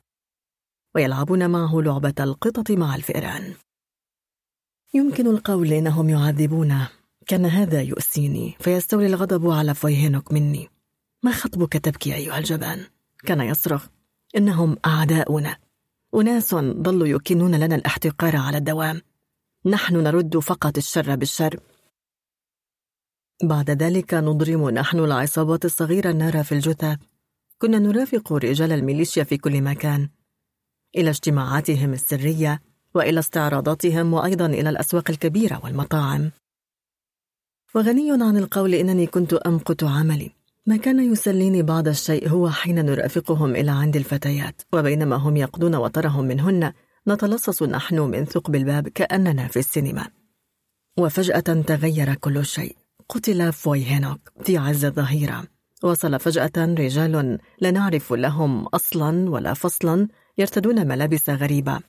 ويلعبون 0.96 1.50
معه 1.50 1.82
لعبة 1.82 2.14
القطط 2.20 2.72
مع 2.72 2.96
الفئران. 2.96 3.54
يمكن 4.94 5.28
القول 5.28 5.74
إنهم 5.74 6.10
يعذبونه 6.10 6.90
كان 7.28 7.46
هذا 7.46 7.82
يؤسيني 7.82 8.56
فيستولي 8.60 9.06
الغضب 9.06 9.50
على 9.50 9.74
فويهينوك 9.74 10.32
مني. 10.32 10.70
ما 11.24 11.32
خطبك 11.32 11.74
تبكي 11.74 12.16
أيها 12.16 12.38
الجبان؟ 12.38 12.86
كان 13.26 13.42
يصرخ. 13.42 13.88
إنهم 14.38 14.78
أعداؤنا. 14.86 15.58
أناس 16.16 16.56
ظلوا 16.56 17.08
يكنون 17.08 17.56
لنا 17.56 17.76
الاحتقار 17.76 18.36
على 18.36 18.58
الدوام. 18.58 19.02
نحن 19.66 19.96
نرد 19.96 20.38
فقط 20.38 20.78
الشر 20.78 21.16
بالشر. 21.16 21.60
بعد 23.44 23.70
ذلك 23.70 24.14
نضرم 24.14 24.70
نحن 24.70 25.00
العصابات 25.00 25.66
الصغيرة 25.66 26.10
النار 26.10 26.44
في 26.44 26.52
الجثث 26.52 26.98
كنا 27.58 27.80
نرافق 27.80 28.34
رجال 28.34 28.72
الميليشيا 28.72 29.24
في 29.24 29.38
كل 29.38 29.62
مكان 29.62 30.10
إلى 30.98 31.10
اجتماعاتهم 31.10 31.94
السرية 31.94 32.62
وإلى 32.96 33.20
استعراضاتهم 33.20 34.14
وأيضا 34.14 34.46
إلى 34.46 34.70
الأسواق 34.70 35.10
الكبيرة 35.10 35.62
والمطاعم. 35.64 36.32
وغني 37.76 38.12
عن 38.12 38.38
القول 38.38 38.74
إنني 38.74 39.08
كنت 39.08 39.34
أمقت 39.34 39.84
عملي. 39.84 40.32
ما 40.66 40.78
كان 40.78 41.12
يسليني 41.12 41.62
بعض 41.62 41.88
الشيء 41.88 42.30
هو 42.30 42.50
حين 42.50 42.86
نرافقهم 42.86 43.56
إلى 43.56 43.72
عند 43.72 43.96
الفتيات 43.96 44.62
وبينما 44.74 45.16
هم 45.16 45.38
يقضون 45.38 45.76
وطرهم 45.76 46.26
منهن 46.26 46.74
نتلصص 47.08 47.64
نحن 47.64 48.00
من 48.00 48.26
ثقب 48.26 48.56
الباب 48.56 48.88
كأننا 48.88 49.48
في 49.48 49.60
السينما. 49.60 50.08
وفجأة 50.98 51.40
تغير 51.40 52.14
كل 52.14 52.46
شيء. 52.46 52.83
قتل 53.10 53.54
فوي 53.54 53.86
هينوك 53.86 54.20
في 54.44 54.58
عز 54.58 54.86
الظهيرة. 54.86 55.44
وصل 55.84 56.20
فجأة 56.20 56.52
رجال 56.58 57.40
لا 57.62 57.72
نعرف 57.72 58.14
لهم 58.14 58.66
أصلا 58.66 59.30
ولا 59.30 59.54
فصلا 59.54 60.08
يرتدون 60.38 60.88
ملابس 60.88 61.30
غريبة. 61.30 61.80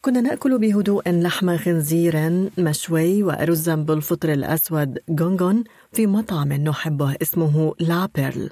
كنا 0.00 0.20
نأكل 0.20 0.58
بهدوء 0.58 1.10
لحم 1.10 1.56
خنزير 1.56 2.30
مشوي 2.58 3.22
وأرزا 3.22 3.74
بالفطر 3.74 4.32
الأسود 4.32 4.98
غونغون 5.20 5.64
في 5.92 6.06
مطعم 6.06 6.52
نحبه 6.52 7.16
اسمه 7.22 7.74
لا 7.80 8.08
بيرل. 8.14 8.50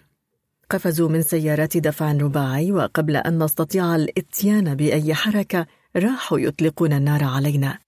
قفزوا 0.71 1.09
من 1.09 1.23
سيارات 1.23 1.77
دفع 1.77 2.13
رباعي 2.13 2.73
وقبل 2.73 3.17
أن 3.17 3.43
نستطيع 3.43 3.97
الإتيان 3.97 4.75
بأي 4.75 5.15
حركة 5.15 5.67
راحوا 5.97 6.39
يطلقون 6.39 6.93
النار 6.93 7.25
علينا. 7.25 7.86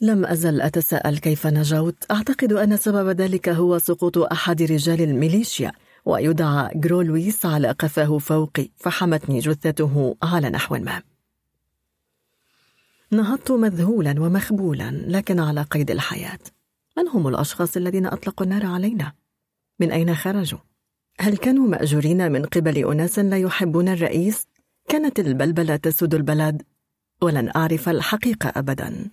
لم 0.00 0.26
أزل 0.26 0.60
أتساءل 0.60 1.18
كيف 1.18 1.46
نجوت 1.46 2.04
أعتقد 2.10 2.52
أن 2.52 2.76
سبب 2.76 3.20
ذلك 3.20 3.48
هو 3.48 3.78
سقوط 3.78 4.18
أحد 4.18 4.62
رجال 4.62 5.00
الميليشيا 5.00 5.72
ويدعى 6.04 6.70
جرولويس 6.74 7.46
على 7.46 7.70
قفاه 7.70 8.18
فوقي 8.18 8.68
فحمتني 8.76 9.38
جثته 9.38 10.16
على 10.22 10.50
نحو 10.50 10.76
ما 10.76 11.02
نهضت 13.10 13.50
مذهولا 13.50 14.14
ومخبولا 14.18 14.90
لكن 14.90 15.40
على 15.40 15.62
قيد 15.62 15.90
الحياة 15.90 16.38
من 16.98 17.08
هم 17.08 17.28
الأشخاص 17.28 17.76
الذين 17.76 18.06
أطلقوا 18.06 18.46
النار 18.46 18.66
علينا؟ 18.66 19.12
من 19.80 19.92
أين 19.92 20.14
خرجوا؟ 20.14 20.58
هل 21.20 21.36
كانوا 21.36 21.68
مأجورين 21.68 22.32
من 22.32 22.44
قبل 22.44 22.78
أناس 22.78 23.18
لا 23.18 23.38
يحبون 23.38 23.88
الرئيس؟ 23.88 24.46
كانت 24.88 25.20
البلبلة 25.20 25.76
تسود 25.76 26.14
البلد 26.14 26.62
ولن 27.22 27.50
أعرف 27.56 27.88
الحقيقة 27.88 28.52
أبدا 28.56 29.10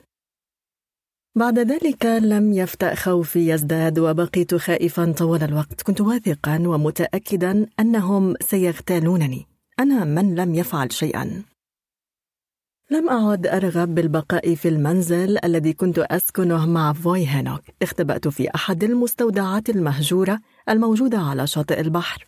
بعد 1.35 1.59
ذلك 1.59 2.05
لم 2.05 2.53
يفتأ 2.53 2.95
خوفي 2.95 3.49
يزداد 3.49 3.99
وبقيت 3.99 4.55
خائفا 4.55 5.11
طوال 5.11 5.43
الوقت. 5.43 5.81
كنت 5.81 6.01
واثقا 6.01 6.63
ومتأكدا 6.67 7.67
أنهم 7.79 8.35
سيغتالونني. 8.41 9.45
أنا 9.79 10.03
من 10.03 10.35
لم 10.35 10.55
يفعل 10.55 10.91
شيئا. 10.91 11.43
لم 12.91 13.09
أعد 13.09 13.47
أرغب 13.47 13.95
بالبقاء 13.95 14.55
في 14.55 14.67
المنزل 14.67 15.37
الذي 15.45 15.73
كنت 15.73 15.99
أسكنه 15.99 16.65
مع 16.65 16.93
فوي 16.93 17.27
هينوك 17.27 17.61
اختبأت 17.81 18.27
في 18.27 18.55
أحد 18.55 18.83
المستودعات 18.83 19.69
المهجورة 19.69 20.39
الموجودة 20.69 21.17
على 21.17 21.47
شاطئ 21.47 21.79
البحر. 21.79 22.27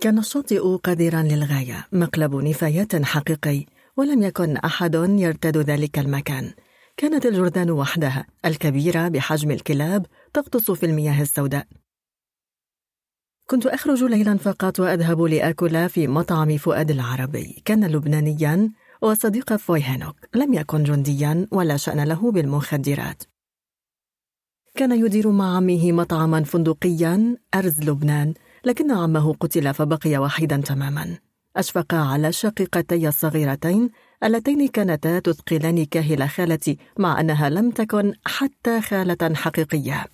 كان 0.00 0.18
الشاطئ 0.18 0.76
قذرا 0.76 1.22
للغاية 1.22 1.86
مقلب 1.92 2.34
نفايات 2.34 2.96
حقيقي 2.96 3.66
ولم 3.96 4.22
يكن 4.22 4.56
أحد 4.56 4.94
يرتاد 4.94 5.56
ذلك 5.56 5.98
المكان. 5.98 6.52
كانت 6.98 7.26
الجرذان 7.26 7.70
وحدها 7.70 8.26
الكبيرة 8.44 9.08
بحجم 9.08 9.50
الكلاب 9.50 10.06
تغطس 10.34 10.70
في 10.70 10.86
المياه 10.86 11.22
السوداء. 11.22 11.66
كنت 13.46 13.66
أخرج 13.66 14.04
ليلا 14.04 14.36
فقط 14.36 14.80
وأذهب 14.80 15.22
لآكل 15.22 15.88
في 15.88 16.06
مطعم 16.06 16.56
فؤاد 16.56 16.90
العربي. 16.90 17.62
كان 17.64 17.84
لبنانيا 17.86 18.72
وصديق 19.02 19.56
فوي 19.56 19.82
هينوك 19.82 20.16
لم 20.34 20.54
يكن 20.54 20.82
جنديا 20.82 21.48
ولا 21.52 21.76
شأن 21.76 22.04
له 22.04 22.32
بالمخدرات. 22.32 23.22
كان 24.74 25.04
يدير 25.04 25.30
مع 25.30 25.56
عمه 25.56 25.92
مطعما 25.92 26.44
فندقيا 26.44 27.36
أرز 27.54 27.80
لبنان 27.80 28.34
لكن 28.64 28.90
عمه 28.90 29.34
قتل 29.34 29.74
فبقي 29.74 30.18
وحيدا 30.18 30.56
تماما. 30.56 31.18
أشفق 31.56 31.94
على 31.94 32.32
شقيقتي 32.32 33.08
الصغيرتين 33.08 33.90
اللتين 34.24 34.68
كانتا 34.68 35.18
تثقلان 35.18 35.84
كاهل 35.84 36.28
خالتي 36.28 36.78
مع 36.98 37.20
أنها 37.20 37.50
لم 37.50 37.70
تكن 37.70 38.14
حتى 38.26 38.80
خالة 38.80 39.34
حقيقية. 39.34 40.06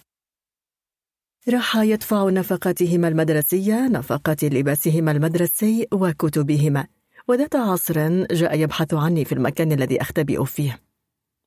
راح 1.49 1.77
يدفع 1.77 2.31
نفقاتهما 2.31 3.09
المدرسية 3.09 3.89
نفقات 3.89 4.45
لباسهما 4.45 5.11
المدرسي 5.11 5.87
وكتبهما. 5.93 6.87
وذات 7.29 7.57
عصر 7.57 8.25
جاء 8.25 8.59
يبحث 8.59 8.95
عني 8.95 9.25
في 9.25 9.33
المكان 9.33 9.73
الذي 9.73 10.01
أختبئ 10.01 10.45
فيه. 10.45 10.81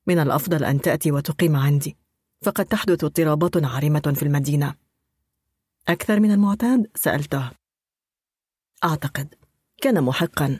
من 0.06 0.18
الأفضل 0.18 0.64
أن 0.64 0.80
تأتي 0.80 1.12
وتقيم 1.12 1.56
عندي. 1.56 1.96
فقد 2.42 2.64
تحدث 2.64 3.04
اضطرابات 3.04 3.64
عارمة 3.64 4.12
في 4.16 4.22
المدينة. 4.22 4.74
أكثر 5.88 6.20
من 6.20 6.30
المعتاد؟ 6.30 6.86
سألته. 6.94 7.50
أعتقد. 8.84 9.34
كان 9.82 10.02
محقا. 10.02 10.58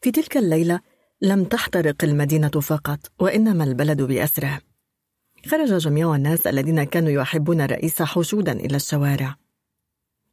في 0.00 0.10
تلك 0.10 0.36
الليلة 0.36 0.80
لم 1.24 1.44
تحترق 1.44 2.04
المدينة 2.04 2.48
فقط 2.48 2.98
وإنما 3.20 3.64
البلد 3.64 4.02
بأسره. 4.02 4.60
خرج 5.46 5.78
جميع 5.78 6.14
الناس 6.14 6.46
الذين 6.46 6.84
كانوا 6.84 7.10
يحبون 7.10 7.60
الرئيس 7.60 8.02
حشودا 8.02 8.52
إلى 8.52 8.76
الشوارع. 8.76 9.36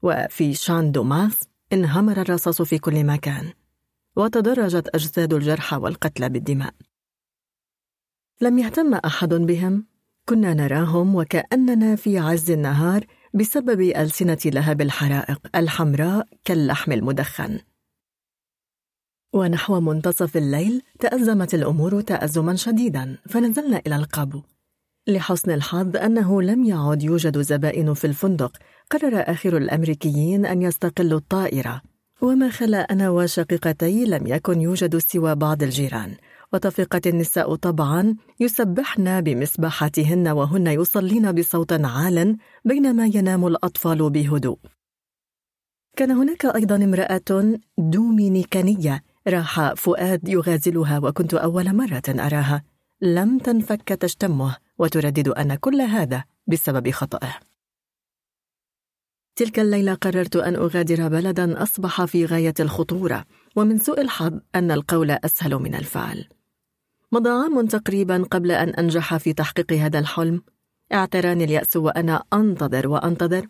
وفي 0.02 0.54
شان 0.54 0.92
دوماس 0.92 1.40
انهمر 1.74 2.22
الرصاص 2.22 2.62
في 2.62 2.80
كل 2.80 3.04
مكان 3.04 3.54
وتدرجت 4.16 4.88
أجساد 4.96 5.34
الجرحى 5.34 5.76
والقتلى 5.76 6.30
بالدماء. 6.30 6.74
لم 8.42 8.60
يهتم 8.60 8.94
أحد 8.94 9.34
بهم. 9.34 9.86
كنا 10.26 10.54
نراهم 10.54 11.16
وكأننا 11.16 11.96
في 11.96 12.18
عز 12.18 12.52
النهار 12.52 13.06
بسبب 13.34 13.82
ألسنة 13.82 14.40
لهب 14.46 14.82
الحرائق 14.82 15.40
الحمراء 15.56 16.28
كاللحم 16.46 16.92
المدخن. 16.92 17.60
ونحو 19.34 19.80
منتصف 19.80 20.38
الليل 20.38 20.82
تأزمت 21.00 21.54
الأمور 21.54 22.02
تأزما 22.02 22.56
شديدا 22.56 23.18
فنزلنا 23.30 23.82
إلى 23.88 23.96
القابو 23.96 24.42
لحسن 25.08 25.52
الحظ 25.52 25.98
أنه 25.98 26.42
لم 26.42 26.64
يعد 26.64 27.04
يوجد 27.04 27.42
زبائن 27.42 27.94
في 27.94 28.08
الفندق 28.08 28.58
قرر 28.90 29.24
آخر 29.32 29.58
الأمريكيين 29.58 30.46
أن 30.46 30.62
يستقلوا 30.62 31.20
الطائرة. 31.20 31.82
وما 32.22 32.50
خلا 32.50 32.78
أنا 32.78 33.10
وشقيقتي 33.10 34.06
لم 34.06 34.28
يكن 34.28 34.62
يوجد 34.62 34.98
سوى 34.98 35.36
بعض 35.36 35.64
الجيران. 35.64 36.16
وتفقت 36.54 37.08
النساء 37.08 37.56
طبعا 37.56 38.16
يسبحن 38.40 39.22
بمسبحاتهن 39.22 40.28
وهن 40.28 40.68
يصلين 40.68 41.32
بصوت 41.32 41.74
عال 41.74 42.38
بينما 42.66 43.06
ينام 43.06 43.48
الأطفال 43.48 44.10
بهدوء. 44.10 44.60
كان 45.98 46.12
هناك 46.12 46.46
أيضا 46.46 46.76
امرأة 46.76 47.60
دومينيكانية 47.78 49.04
راح 49.28 49.74
فؤاد 49.74 50.30
يغازلها 50.30 51.00
وكنت 51.00 51.34
أول 51.34 51.76
مرة 51.76 52.04
أراها. 52.10 52.64
لم 53.02 53.38
تنفك 53.38 53.88
تشتمه 53.88 54.56
وتردد 54.78 55.28
أن 55.28 55.56
كل 55.56 55.82
هذا 55.82 56.24
بسبب 56.48 56.92
خطأه. 56.92 57.34
تلك 59.36 59.60
الليلة 59.60 59.94
قررت 59.94 60.36
أن 60.36 60.56
أغادر 60.56 61.08
بلدا 61.08 61.64
أصبح 61.64 62.06
في 62.06 62.26
غاية 62.26 62.54
الخطورة 62.60 63.26
ومن 63.56 63.78
سوء 63.78 64.02
الحظ 64.02 64.40
أن 64.56 64.72
القول 64.72 65.12
أسهل 65.12 65.56
من 65.56 65.76
الفعل. 65.76 66.26
مضى 67.12 67.30
عام 67.30 67.68
تقريبا 67.68 68.24
قبل 68.32 68.52
أن 68.52 68.70
أنجح 68.70 69.18
في 69.18 69.34
تحقيق 69.34 69.74
هذا 69.74 70.00
الحلم. 70.00 70.42
اعتراني 70.94 71.44
اليأس 71.44 71.78
وأنا 71.78 72.24
أنتظر 72.34 72.88
وأنتظر. 72.88 73.48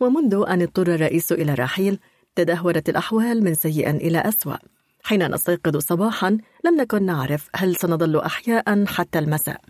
ومنذ 0.00 0.44
أن 0.48 0.62
اضطر 0.62 0.94
الرئيس 0.94 1.32
إلى 1.32 1.52
الرحيل 1.52 1.98
تدهورت 2.34 2.88
الأحوال 2.88 3.44
من 3.44 3.54
سيء 3.54 3.90
إلى 3.90 4.18
أسوأ. 4.18 4.56
حين 5.02 5.34
نستيقظ 5.34 5.76
صباحا 5.76 6.38
لم 6.64 6.80
نكن 6.80 7.02
نعرف 7.02 7.48
هل 7.54 7.76
سنظل 7.76 8.16
أحياء 8.20 8.84
حتى 8.86 9.18
المساء. 9.18 9.60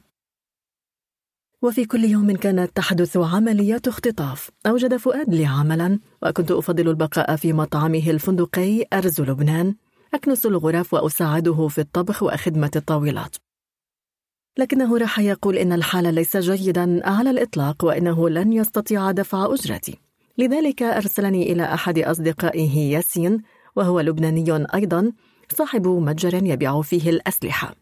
وفي 1.62 1.84
كل 1.84 2.04
يوم 2.04 2.36
كانت 2.36 2.76
تحدث 2.76 3.16
عمليات 3.16 3.88
اختطاف. 3.88 4.50
أوجد 4.66 4.96
فؤاد 4.96 5.34
لي 5.34 5.46
عملا 5.46 5.98
وكنت 6.22 6.50
أفضل 6.50 6.88
البقاء 6.88 7.36
في 7.36 7.52
مطعمه 7.52 8.10
الفندقي 8.10 8.84
أرز 8.92 9.20
لبنان. 9.20 9.74
أكنس 10.14 10.46
الغرف 10.46 10.94
وأساعده 10.94 11.68
في 11.68 11.80
الطبخ 11.80 12.22
وخدمة 12.22 12.70
الطاولات. 12.76 13.36
لكنه 14.58 14.98
راح 14.98 15.18
يقول 15.18 15.56
إن 15.56 15.72
الحال 15.72 16.14
ليس 16.14 16.36
جيدا 16.36 17.08
على 17.08 17.30
الإطلاق 17.30 17.84
وإنه 17.84 18.28
لن 18.28 18.52
يستطيع 18.52 19.10
دفع 19.10 19.54
أجرتي. 19.54 19.98
لذلك 20.38 20.82
أرسلني 20.82 21.52
إلى 21.52 21.74
أحد 21.74 21.98
أصدقائه 21.98 22.92
ياسين 22.92 23.42
وهو 23.76 24.00
لبناني 24.00 24.66
أيضا 24.74 25.12
صاحب 25.52 25.86
متجر 25.88 26.46
يبيع 26.46 26.82
فيه 26.82 27.10
الأسلحة. 27.10 27.74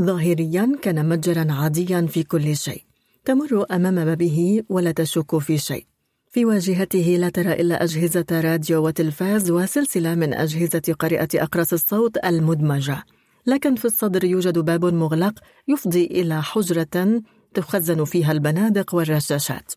ظاهريا 0.00 0.78
كان 0.82 1.08
متجرا 1.08 1.52
عاديا 1.52 2.06
في 2.06 2.22
كل 2.22 2.56
شيء. 2.56 2.82
تمر 3.24 3.66
أمام 3.70 4.04
بابه 4.04 4.62
ولا 4.68 4.92
تشك 4.92 5.38
في 5.38 5.58
شيء. 5.58 5.86
في 6.30 6.44
واجهته 6.44 7.16
لا 7.18 7.28
ترى 7.28 7.52
إلا 7.52 7.84
أجهزة 7.84 8.26
راديو 8.30 8.86
وتلفاز 8.86 9.50
وسلسلة 9.50 10.14
من 10.14 10.34
أجهزة 10.34 10.94
قارئة 10.98 11.28
أقراص 11.34 11.72
الصوت 11.72 12.24
المدمجة. 12.24 13.04
لكن 13.46 13.74
في 13.74 13.84
الصدر 13.84 14.24
يوجد 14.24 14.58
باب 14.58 14.84
مغلق 14.84 15.34
يفضي 15.68 16.04
إلى 16.04 16.42
حجرة 16.42 17.22
تخزن 17.54 18.04
فيها 18.04 18.32
البنادق 18.32 18.94
والرشاشات. 18.94 19.72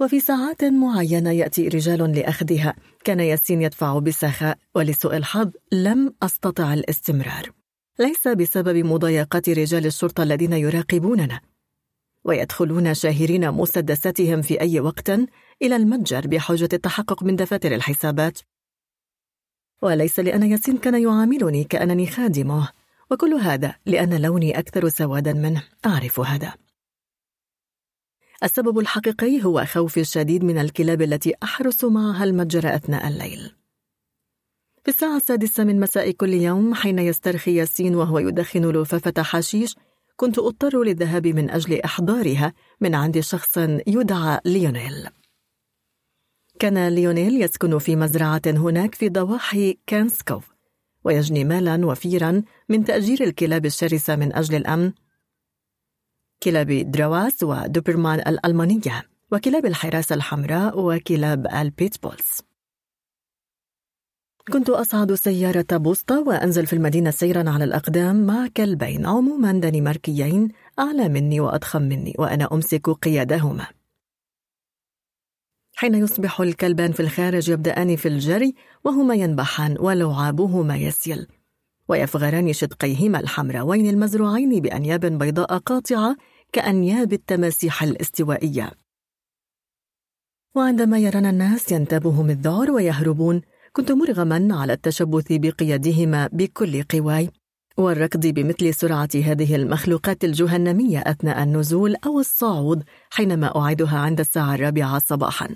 وفي 0.00 0.20
ساعات 0.20 0.64
معينة 0.64 1.30
يأتي 1.30 1.68
رجال 1.68 2.12
لأخذها. 2.12 2.74
كان 3.04 3.20
ياسين 3.20 3.62
يدفع 3.62 3.98
بسخاء 3.98 4.58
ولسوء 4.74 5.16
الحظ 5.16 5.50
لم 5.72 6.14
أستطع 6.22 6.74
الاستمرار. 6.74 7.50
ليس 7.98 8.28
بسبب 8.28 8.76
مضايقات 8.76 9.48
رجال 9.48 9.86
الشرطة 9.86 10.22
الذين 10.22 10.52
يراقبوننا. 10.52 11.40
ويدخلون 12.24 12.94
شاهرين 12.94 13.50
مسدساتهم 13.50 14.42
في 14.42 14.60
أي 14.60 14.80
وقت 14.80 15.10
إلى 15.62 15.76
المتجر 15.76 16.26
بحجة 16.26 16.68
التحقق 16.72 17.22
من 17.22 17.36
دفاتر 17.36 17.74
الحسابات. 17.74 18.38
وليس 19.82 20.20
لأن 20.20 20.42
ياسين 20.42 20.78
كان 20.78 21.02
يعاملني 21.02 21.64
كأنني 21.64 22.06
خادمه. 22.06 22.68
وكل 23.10 23.34
هذا 23.34 23.74
لأن 23.86 24.22
لوني 24.22 24.58
أكثر 24.58 24.88
سوادا 24.88 25.32
منه. 25.32 25.62
أعرف 25.86 26.20
هذا. 26.20 26.65
السبب 28.42 28.78
الحقيقي 28.78 29.44
هو 29.44 29.64
خوفي 29.64 30.00
الشديد 30.00 30.44
من 30.44 30.58
الكلاب 30.58 31.02
التي 31.02 31.34
أحرس 31.42 31.84
معها 31.84 32.24
المتجر 32.24 32.74
أثناء 32.74 33.08
الليل. 33.08 33.52
في 34.84 34.88
الساعة 34.88 35.16
السادسة 35.16 35.64
من 35.64 35.80
مساء 35.80 36.10
كل 36.10 36.34
يوم 36.34 36.74
حين 36.74 36.98
يسترخي 36.98 37.56
ياسين 37.56 37.94
وهو 37.94 38.18
يدخن 38.18 38.70
لفافة 38.70 39.22
حشيش 39.22 39.76
كنت 40.16 40.38
أضطر 40.38 40.82
للذهاب 40.82 41.26
من 41.26 41.50
أجل 41.50 41.80
إحضارها 41.80 42.52
من 42.80 42.94
عند 42.94 43.20
شخص 43.20 43.58
يدعى 43.86 44.40
ليونيل. 44.44 45.08
كان 46.58 46.88
ليونيل 46.88 47.42
يسكن 47.42 47.78
في 47.78 47.96
مزرعة 47.96 48.42
هناك 48.46 48.94
في 48.94 49.08
ضواحي 49.08 49.78
كانسكوف 49.86 50.44
ويجني 51.04 51.44
مالا 51.44 51.86
وفيرا 51.86 52.42
من 52.68 52.84
تأجير 52.84 53.24
الكلاب 53.24 53.66
الشرسة 53.66 54.16
من 54.16 54.34
أجل 54.34 54.54
الأمن 54.54 54.92
كلاب 56.42 56.90
درواس 56.90 57.42
ودوبرمان 57.42 58.18
الألمانية 58.18 59.02
وكلاب 59.32 59.66
الحراسة 59.66 60.14
الحمراء 60.14 60.80
وكلاب 60.80 61.46
البيتبولز. 61.46 62.40
كنت 64.52 64.70
أصعد 64.70 65.14
سيارة 65.14 65.66
بوسطة 65.72 66.20
وأنزل 66.20 66.66
في 66.66 66.72
المدينة 66.72 67.10
سيرا 67.10 67.50
على 67.50 67.64
الأقدام 67.64 68.26
مع 68.26 68.48
كلبين 68.56 69.06
عموما 69.06 69.52
دنماركيين 69.52 70.48
أعلى 70.78 71.08
مني 71.08 71.40
وأضخم 71.40 71.82
مني 71.82 72.14
وأنا 72.18 72.48
أمسك 72.52 72.90
قيادهما. 72.90 73.66
حين 75.74 75.94
يصبح 75.94 76.40
الكلبان 76.40 76.92
في 76.92 77.00
الخارج 77.00 77.48
يبدأان 77.48 77.96
في 77.96 78.08
الجري 78.08 78.54
وهما 78.84 79.14
ينبحان 79.14 79.76
ولعابهما 79.80 80.76
يسيل. 80.76 81.26
ويفغران 81.88 82.52
شدقيهما 82.52 83.20
الحمراوين 83.20 83.86
المزروعين 83.86 84.60
بأنياب 84.60 85.06
بيضاء 85.06 85.58
قاطعة 85.58 86.16
كأنياب 86.52 87.12
التماسيح 87.12 87.82
الاستوائية. 87.82 88.72
وعندما 90.54 90.98
يرانا 90.98 91.30
الناس 91.30 91.72
ينتابهم 91.72 92.30
الذعر 92.30 92.70
ويهربون 92.70 93.42
كنت 93.72 93.92
مرغما 93.92 94.48
على 94.50 94.72
التشبث 94.72 95.26
بقيادهما 95.30 96.28
بكل 96.32 96.82
قواي 96.82 97.30
والركض 97.76 98.26
بمثل 98.26 98.74
سرعة 98.74 99.08
هذه 99.14 99.56
المخلوقات 99.56 100.24
الجهنمية 100.24 100.98
أثناء 100.98 101.42
النزول 101.42 101.96
أو 102.06 102.20
الصعود 102.20 102.84
حينما 103.10 103.58
أعيدها 103.60 103.98
عند 103.98 104.20
الساعة 104.20 104.54
الرابعة 104.54 104.98
صباحا. 104.98 105.48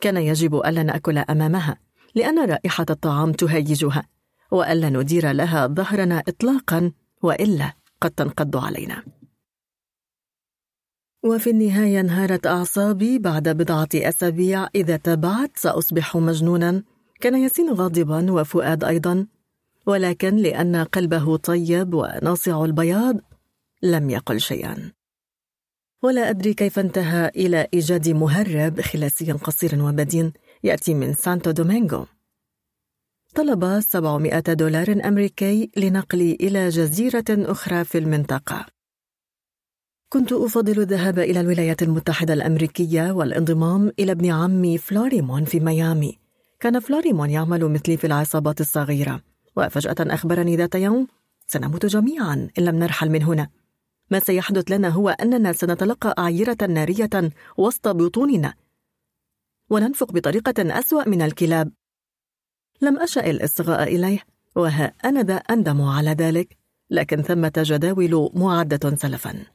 كان 0.00 0.16
يجب 0.16 0.54
ألا 0.54 0.82
نأكل 0.82 1.18
أمامها 1.18 1.78
لأن 2.14 2.50
رائحة 2.50 2.86
الطعام 2.90 3.32
تهيجها. 3.32 4.11
وألا 4.52 4.90
ندير 4.90 5.30
لها 5.32 5.66
ظهرنا 5.66 6.22
إطلاقا 6.28 6.92
وإلا 7.22 7.72
قد 8.00 8.10
تنقض 8.10 8.56
علينا. 8.56 9.02
وفي 11.24 11.50
النهاية 11.50 12.00
انهارت 12.00 12.46
أعصابي 12.46 13.18
بعد 13.18 13.48
بضعة 13.48 13.88
أسابيع. 13.94 14.68
إذا 14.74 14.96
تابعت 14.96 15.56
سأصبح 15.56 16.16
مجنونا. 16.16 16.82
كان 17.20 17.42
ياسين 17.42 17.72
غاضبا 17.72 18.32
وفؤاد 18.32 18.84
أيضا. 18.84 19.26
ولكن 19.86 20.36
لأن 20.36 20.76
قلبه 20.76 21.36
طيب 21.36 21.94
وناصع 21.94 22.64
البياض 22.64 23.16
لم 23.82 24.10
يقل 24.10 24.40
شيئا. 24.40 24.92
ولا 26.02 26.30
أدري 26.30 26.54
كيف 26.54 26.78
انتهى 26.78 27.28
إلى 27.28 27.68
إيجاد 27.74 28.08
مهرب 28.08 28.80
خلاسي 28.80 29.32
قصير 29.32 29.82
وبدين 29.82 30.32
يأتي 30.64 30.94
من 30.94 31.12
سانتو 31.12 31.50
دومينغو. 31.50 32.06
طلب 33.34 33.80
700 33.80 34.40
دولار 34.40 35.00
أمريكي 35.04 35.70
لنقلي 35.76 36.32
إلى 36.40 36.68
جزيرة 36.68 37.24
أخرى 37.30 37.84
في 37.84 37.98
المنطقة. 37.98 38.66
كنت 40.08 40.32
أفضل 40.32 40.80
الذهاب 40.80 41.18
إلى 41.18 41.40
الولايات 41.40 41.82
المتحدة 41.82 42.34
الأمريكية 42.34 43.12
والانضمام 43.12 43.92
إلى 43.98 44.12
ابن 44.12 44.30
عمي 44.30 44.78
فلوريمون 44.78 45.44
في 45.44 45.60
ميامي. 45.60 46.18
كان 46.60 46.80
فلوريمون 46.80 47.30
يعمل 47.30 47.68
مثلي 47.68 47.96
في 47.96 48.06
العصابات 48.06 48.60
الصغيرة. 48.60 49.22
وفجأة 49.56 49.96
أخبرني 50.00 50.56
ذات 50.56 50.74
يوم 50.74 51.06
سنموت 51.48 51.86
جميعا 51.86 52.48
إن 52.58 52.64
لم 52.64 52.78
نرحل 52.78 53.10
من 53.10 53.22
هنا. 53.22 53.48
ما 54.10 54.18
سيحدث 54.20 54.70
لنا 54.70 54.88
هو 54.88 55.08
أننا 55.08 55.52
سنتلقى 55.52 56.14
أعيرة 56.18 56.58
نارية 56.68 57.30
وسط 57.56 57.88
بطوننا. 57.88 58.54
وننفق 59.70 60.12
بطريقة 60.12 60.78
أسوأ 60.78 61.08
من 61.08 61.22
الكلاب. 61.22 61.72
لم 62.82 62.98
أشأ 62.98 63.30
الإصغاء 63.30 63.82
إليه 63.82 64.24
وها 64.56 64.94
أنا 65.04 65.22
ذا 65.22 65.34
أندم 65.34 65.82
على 65.82 66.10
ذلك 66.10 66.56
لكن 66.90 67.22
ثمة 67.22 67.52
جداول 67.56 68.30
معدة 68.34 68.96
سلفا. 68.96 69.46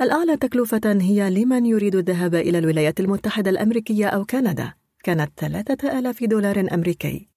الأعلى 0.00 0.36
تكلفة 0.36 0.98
هي 1.00 1.30
لمن 1.30 1.66
يريد 1.66 1.94
الذهاب 1.94 2.34
إلى 2.34 2.58
الولايات 2.58 3.00
المتحدة 3.00 3.50
الأمريكية 3.50 4.06
أو 4.06 4.24
كندا 4.24 4.74
كانت 5.04 5.32
ثلاثة 5.36 5.98
آلاف 5.98 6.24
دولار 6.24 6.68
أمريكي. 6.74 7.28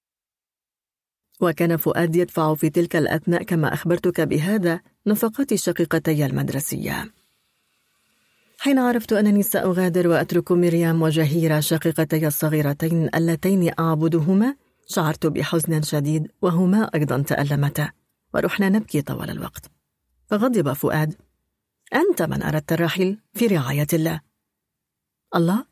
وكان 1.41 1.77
فؤاد 1.77 2.15
يدفع 2.15 2.55
في 2.55 2.69
تلك 2.69 2.95
الأثناء 2.95 3.43
كما 3.43 3.73
أخبرتك 3.73 4.21
بهذا 4.21 4.81
نفقات 5.07 5.53
شقيقتي 5.53 6.25
المدرسية. 6.25 7.11
حين 8.63 8.79
عرفت 8.79 9.13
أنني 9.13 9.43
سأغادر 9.43 10.07
وأترك 10.07 10.51
مريم 10.51 11.01
وجهيرة 11.01 11.59
شقيقتي 11.59 12.27
الصغيرتين 12.27 13.09
اللتين 13.15 13.71
أعبدهما 13.79 14.55
شعرت 14.87 15.27
بحزن 15.27 15.81
شديد 15.81 16.31
وهما 16.41 16.89
أيضا 16.95 17.21
تألمتا 17.21 17.91
ورحنا 18.33 18.69
نبكي 18.69 19.01
طوال 19.01 19.29
الوقت. 19.29 19.71
فغضب 20.27 20.73
فؤاد 20.73 21.15
أنت 21.93 22.21
من 22.21 22.43
أردت 22.43 22.73
الرحيل 22.73 23.19
في 23.33 23.47
رعاية 23.47 23.87
الله. 23.93 24.21
الله 25.35 25.65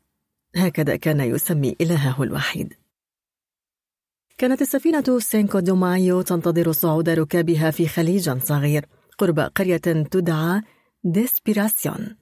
هكذا 0.56 0.96
كان 0.96 1.20
يسمي 1.20 1.76
إلهه 1.80 2.22
الوحيد. 2.22 2.74
كانت 4.38 4.62
السفينة 4.62 5.18
سينكو 5.18 5.58
دو 5.58 5.76
مايو 5.76 6.22
تنتظر 6.22 6.72
صعود 6.72 7.08
ركابها 7.08 7.70
في 7.70 7.88
خليج 7.88 8.30
صغير 8.30 8.86
قرب 9.18 9.40
قرية 9.40 9.76
تدعى 10.10 10.62
ديسبيراسيون. 11.04 12.19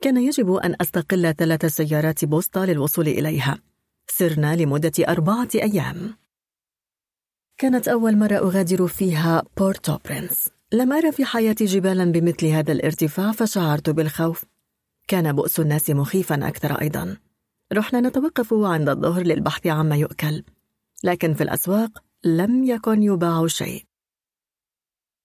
كان 0.00 0.16
يجب 0.16 0.52
أن 0.52 0.76
أستقل 0.80 1.34
ثلاث 1.34 1.66
سيارات 1.66 2.24
بوسطة 2.24 2.64
للوصول 2.64 3.08
إليها. 3.08 3.58
سرنا 4.06 4.56
لمدة 4.56 4.92
أربعة 5.08 5.48
أيام. 5.54 6.14
كانت 7.58 7.88
أول 7.88 8.16
مرة 8.16 8.36
أغادر 8.36 8.86
فيها 8.86 9.42
بورتو 9.56 9.98
برينس 10.04 10.48
لم 10.72 10.92
أر 10.92 11.12
في 11.12 11.24
حياتي 11.24 11.64
جبالا 11.64 12.04
بمثل 12.04 12.46
هذا 12.46 12.72
الارتفاع 12.72 13.32
فشعرت 13.32 13.90
بالخوف. 13.90 14.44
كان 15.08 15.32
بؤس 15.32 15.60
الناس 15.60 15.90
مخيفا 15.90 16.48
أكثر 16.48 16.80
أيضا. 16.80 17.16
رحنا 17.72 18.00
نتوقف 18.00 18.54
عند 18.54 18.88
الظهر 18.88 19.22
للبحث 19.22 19.66
عما 19.66 19.96
يؤكل. 19.96 20.42
لكن 21.04 21.34
في 21.34 21.42
الأسواق 21.42 21.90
لم 22.24 22.64
يكن 22.64 23.02
يباع 23.02 23.46
شيء. 23.46 23.89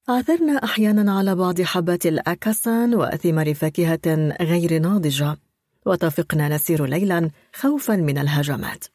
عثرنا 0.10 0.64
أحيانا 0.64 1.18
على 1.18 1.36
بعض 1.36 1.62
حبات 1.62 2.06
الأكاسان 2.06 2.96
وثمار 2.96 3.54
فاكهة 3.54 4.36
غير 4.42 4.80
ناضجة 4.80 5.38
وتفقنا 5.86 6.50
نسير 6.50 6.86
ليلا 6.86 7.32
خوفا 7.54 7.96
من 7.96 8.18
الهجمات. 8.18 8.86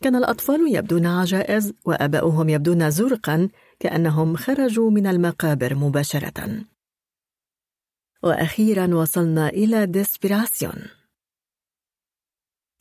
كان 0.00 0.16
الأطفال 0.16 0.76
يبدون 0.76 1.06
عجائز 1.06 1.72
وآباؤهم 1.84 2.48
يبدون 2.48 2.90
زرقا 2.90 3.48
كأنهم 3.80 4.36
خرجوا 4.36 4.90
من 4.90 5.06
المقابر 5.06 5.74
مباشرة. 5.74 6.64
وأخيرا 8.22 8.94
وصلنا 8.94 9.48
إلى 9.48 9.86
ديسبيراسيون. 9.86 10.82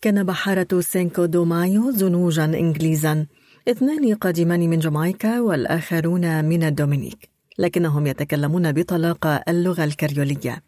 كان 0.01 0.23
بحارة 0.23 0.81
سينكو 0.81 1.25
دو 1.25 1.45
مايو 1.45 1.91
زنوجا 1.91 2.45
إنجليزا 2.45 3.27
اثنان 3.67 4.15
قادمان 4.15 4.59
من 4.69 4.79
جامايكا 4.79 5.39
والآخرون 5.41 6.45
من 6.45 6.63
الدومينيك. 6.63 7.36
لكنهم 7.57 8.07
يتكلمون 8.07 8.71
بطلاقة 8.71 9.43
اللغة 9.47 9.83
الكريولية. 9.83 10.63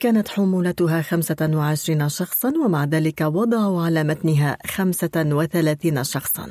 كانت 0.00 0.28
حمولتها 0.28 1.02
25 1.02 2.08
شخصا 2.08 2.52
ومع 2.64 2.84
ذلك 2.84 3.20
وضعوا 3.20 3.82
على 3.82 4.04
متنها 4.04 4.58
35 4.66 6.04
شخصا. 6.04 6.48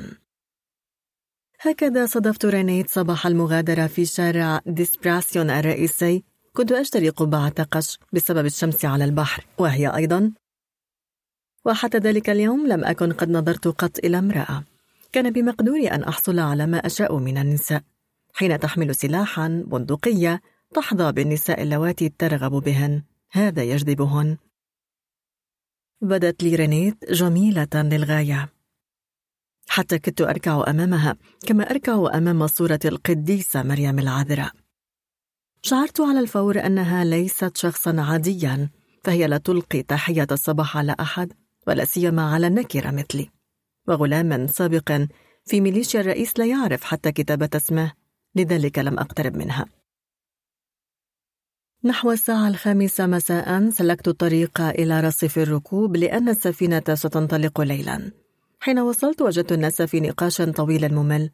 هكذا 1.60 2.06
صادفت 2.06 2.44
رينيت 2.44 2.90
صباح 2.90 3.26
المغادرة 3.26 3.86
في 3.86 4.04
شارع 4.04 4.60
ديسبراسيون 4.66 5.50
الرئيسي. 5.50 6.24
كنت 6.52 6.72
أشتري 6.72 7.08
قبعة 7.08 7.62
قش 7.62 7.98
بسبب 8.12 8.46
الشمس 8.46 8.84
على 8.84 9.04
البحر 9.04 9.46
وهي 9.58 9.96
أيضا. 9.96 10.32
وحتى 11.64 11.98
ذلك 11.98 12.30
اليوم 12.30 12.66
لم 12.66 12.84
أكن 12.84 13.12
قد 13.12 13.30
نظرت 13.30 13.68
قط 13.68 13.98
إلى 13.98 14.18
امرأة. 14.18 14.64
كان 15.12 15.30
بمقدوري 15.30 15.88
أن 15.88 16.02
أحصل 16.02 16.38
على 16.38 16.66
ما 16.66 16.78
أشاء 16.78 17.18
من 17.18 17.38
النساء. 17.38 17.82
حين 18.32 18.58
تحمل 18.58 18.94
سلاحا 18.94 19.64
بندقية 19.66 20.42
تحظى 20.74 21.12
بالنساء 21.12 21.62
اللواتي 21.62 22.08
ترغب 22.08 22.52
بهن. 22.52 23.02
هذا 23.30 23.62
يجذبهن. 23.62 24.36
بدت 26.00 26.42
لي 26.42 26.54
رينيت 26.54 27.10
جميلة 27.10 27.68
للغاية. 27.74 28.52
حتى 29.68 29.98
كدت 29.98 30.20
أركع 30.20 30.64
أمامها 30.68 31.16
كما 31.46 31.70
أركع 31.70 32.08
أمام 32.14 32.46
صورة 32.46 32.80
القديسة 32.84 33.62
مريم 33.62 33.98
العذراء. 33.98 34.52
شعرت 35.62 36.00
على 36.00 36.20
الفور 36.20 36.66
أنها 36.66 37.04
ليست 37.04 37.56
شخصا 37.56 38.00
عاديا 38.00 38.70
فهي 39.04 39.26
لا 39.26 39.38
تلقي 39.38 39.82
تحية 39.82 40.26
الصباح 40.32 40.76
على 40.76 40.96
أحد 41.00 41.32
ولا 41.66 41.84
سيما 41.84 42.34
على 42.34 42.48
نكرة 42.48 42.90
مثلي. 42.90 43.30
وغلام 43.88 44.46
سابق 44.46 45.06
في 45.44 45.60
ميليشيا 45.60 46.00
الرئيس 46.00 46.38
لا 46.38 46.46
يعرف 46.46 46.84
حتى 46.84 47.12
كتابة 47.12 47.50
اسمه. 47.54 48.01
لذلك 48.36 48.78
لم 48.78 48.98
أقترب 48.98 49.36
منها. 49.36 49.66
نحو 51.84 52.10
الساعة 52.10 52.48
الخامسة 52.48 53.06
مساء 53.06 53.70
سلكت 53.70 54.08
الطريق 54.08 54.60
إلى 54.60 55.00
رصيف 55.00 55.38
الركوب 55.38 55.96
لأن 55.96 56.28
السفينة 56.28 56.82
ستنطلق 56.94 57.60
ليلا. 57.60 58.12
حين 58.60 58.78
وصلت 58.78 59.22
وجدت 59.22 59.52
الناس 59.52 59.82
في 59.82 60.00
نقاش 60.00 60.42
طويل 60.42 60.94
ممل. 60.94 61.30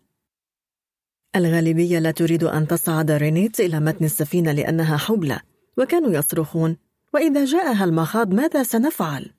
الغالبية 1.36 1.98
لا 1.98 2.10
تريد 2.10 2.44
أن 2.44 2.66
تصعد 2.66 3.10
رينيت 3.10 3.60
إلى 3.60 3.80
متن 3.80 4.04
السفينة 4.04 4.52
لأنها 4.52 4.96
حبلى 4.96 5.40
وكانوا 5.78 6.10
يصرخون. 6.10 6.76
وإذا 7.14 7.44
جاءها 7.44 7.84
المخاض 7.84 8.34
ماذا 8.34 8.62
سنفعل؟ 8.62 9.30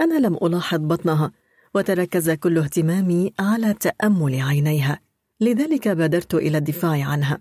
أنا 0.00 0.18
لم 0.18 0.34
ألاحظ 0.34 0.78
بطنها 0.78 1.32
وتركز 1.74 2.30
كل 2.30 2.58
اهتمامي 2.58 3.32
على 3.38 3.74
تأمل 3.74 4.40
عينيها. 4.40 5.00
لذلك 5.40 5.88
بادرت 5.88 6.34
إلى 6.34 6.58
الدفاع 6.58 7.04
عنها. 7.04 7.40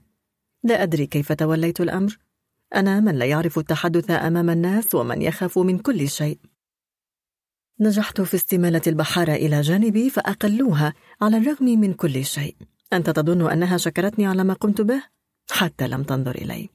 لا 0.64 0.84
أدري 0.84 1.06
كيف 1.06 1.32
توليت 1.32 1.82
الأمر. 1.82 2.18
أنا 2.76 2.99
من 2.99 3.15
لا 3.15 3.26
يعرف 3.26 3.60
التحدث 3.60 4.11
أمام 4.11 4.49
الناس 4.49 4.95
ومن 4.95 5.22
يخاف 5.22 5.60
من 5.60 5.80
كل 5.80 6.10
شيء. 6.10 6.40
نجحت 7.80 8.22
في 8.22 8.36
استمالة 8.36 8.82
البحارة 8.88 9.34
إلى 9.34 9.61
جانبي 9.61 10.10
فأقلوها 10.10 10.94
على 11.22 11.38
الرغم 11.38 11.65
من 11.65 11.94
كل 11.94 12.26
شيء. 12.26 12.56
أنت 12.94 13.10
تظن 13.10 13.52
أنها 13.52 13.78
شكرتني 13.78 14.26
على 14.26 14.44
ما 14.44 14.53
قمت 14.53 14.82
به؟ 14.82 15.03
حتى 15.52 15.88
لم 15.88 16.03
تنظر 16.03 16.36
إلي. 16.36 16.69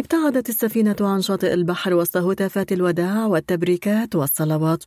ابتعدت 0.00 0.48
السفينة 0.48 0.96
عن 1.00 1.22
شاطئ 1.22 1.54
البحر 1.54 1.94
وسط 1.94 2.16
هتافات 2.16 2.72
الوداع 2.72 3.26
والتبريكات 3.26 4.16
والصلوات. 4.16 4.84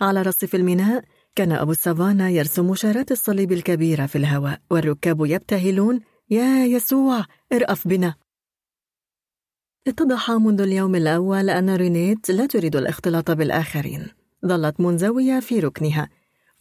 على 0.00 0.22
رصيف 0.22 0.54
الميناء 0.54 1.04
كان 1.34 1.52
أبو 1.52 1.70
السافانا 1.70 2.30
يرسم 2.30 2.74
شارات 2.74 3.12
الصليب 3.12 3.52
الكبيرة 3.52 4.06
في 4.06 4.18
الهواء 4.18 4.60
والركاب 4.70 5.26
يبتهلون 5.26 6.00
يا 6.30 6.64
يسوع 6.64 7.24
ارأف 7.52 7.88
بنا! 7.88 8.14
اتضح 9.86 10.30
منذ 10.30 10.60
اليوم 10.60 10.94
الأول 10.94 11.50
أن 11.50 11.76
رينيت 11.76 12.30
لا 12.30 12.46
تريد 12.46 12.76
الاختلاط 12.76 13.30
بالآخرين 13.30 14.06
ظلت 14.46 14.80
منزوية 14.80 15.40
في 15.40 15.60
ركنها. 15.60 16.08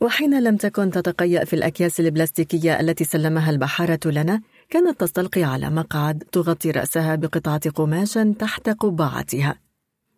وحين 0.01 0.43
لم 0.43 0.57
تكن 0.57 0.91
تتقيأ 0.91 1.45
في 1.45 1.55
الأكياس 1.55 1.99
البلاستيكية 1.99 2.79
التي 2.79 3.03
سلمها 3.03 3.49
البحارة 3.49 3.99
لنا 4.05 4.41
كانت 4.69 4.99
تستلقي 4.99 5.43
على 5.43 5.69
مقعد 5.69 6.23
تغطي 6.31 6.71
رأسها 6.71 7.15
بقطعة 7.15 7.69
قماش 7.69 8.13
تحت 8.13 8.69
قبعتها. 8.69 9.59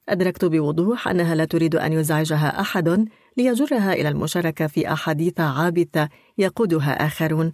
أدركت 0.09 0.45
بوضوح 0.45 1.07
أنها 1.07 1.35
لا 1.35 1.45
تريد 1.45 1.75
أن 1.75 1.93
يزعجها 1.93 2.61
أحد. 2.61 3.07
ليجرها 3.37 3.93
إلى 3.93 4.09
المشاركة 4.09 4.67
في 4.67 4.93
أحاديث 4.93 5.39
عابثة 5.39 6.09
يقودها 6.37 7.05
آخرون. 7.05 7.53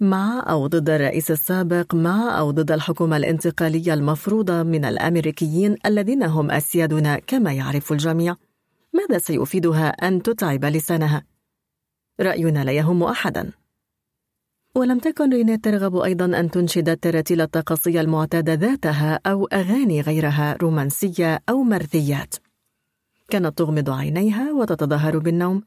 مع 0.00 0.44
أو 0.50 0.66
ضد 0.66 0.90
الرئيس 0.90 1.30
السابق 1.30 1.94
مع 1.94 2.38
أو 2.38 2.50
ضد 2.50 2.72
الحكومة 2.72 3.16
الانتقالية 3.16 3.94
المفروضة 3.94 4.62
من 4.62 4.84
الأمريكيين 4.84 5.76
الذين 5.86 6.22
هم 6.22 6.50
أسيادنا 6.50 7.18
كما 7.18 7.52
يعرف 7.52 7.92
الجميع. 7.92 8.36
ماذا 8.92 9.18
سيفيدها 9.18 9.88
أن 9.88 10.22
تتعب 10.22 10.64
لسانها؟ 10.64 11.24
رأينا 12.20 12.64
لا 12.64 12.72
يهم 12.72 13.02
أحدا. 13.02 13.50
ولم 14.74 14.98
تكن 14.98 15.30
رينيت 15.30 15.64
ترغب 15.64 15.96
أيضا 15.96 16.24
أن 16.24 16.50
تنشد 16.50 16.88
التراتيل 16.88 17.40
الطقسية 17.40 18.00
المعتادة 18.00 18.54
ذاتها 18.54 19.20
أو 19.26 19.46
أغاني 19.46 20.00
غيرها 20.00 20.56
رومانسية 20.62 21.42
أو 21.48 21.62
مرثيات 21.62 22.34
كانت 23.30 23.58
تغمض 23.58 23.90
عينيها 23.90 24.52
وتتظاهر 24.52 25.18
بالنوم. 25.18 25.62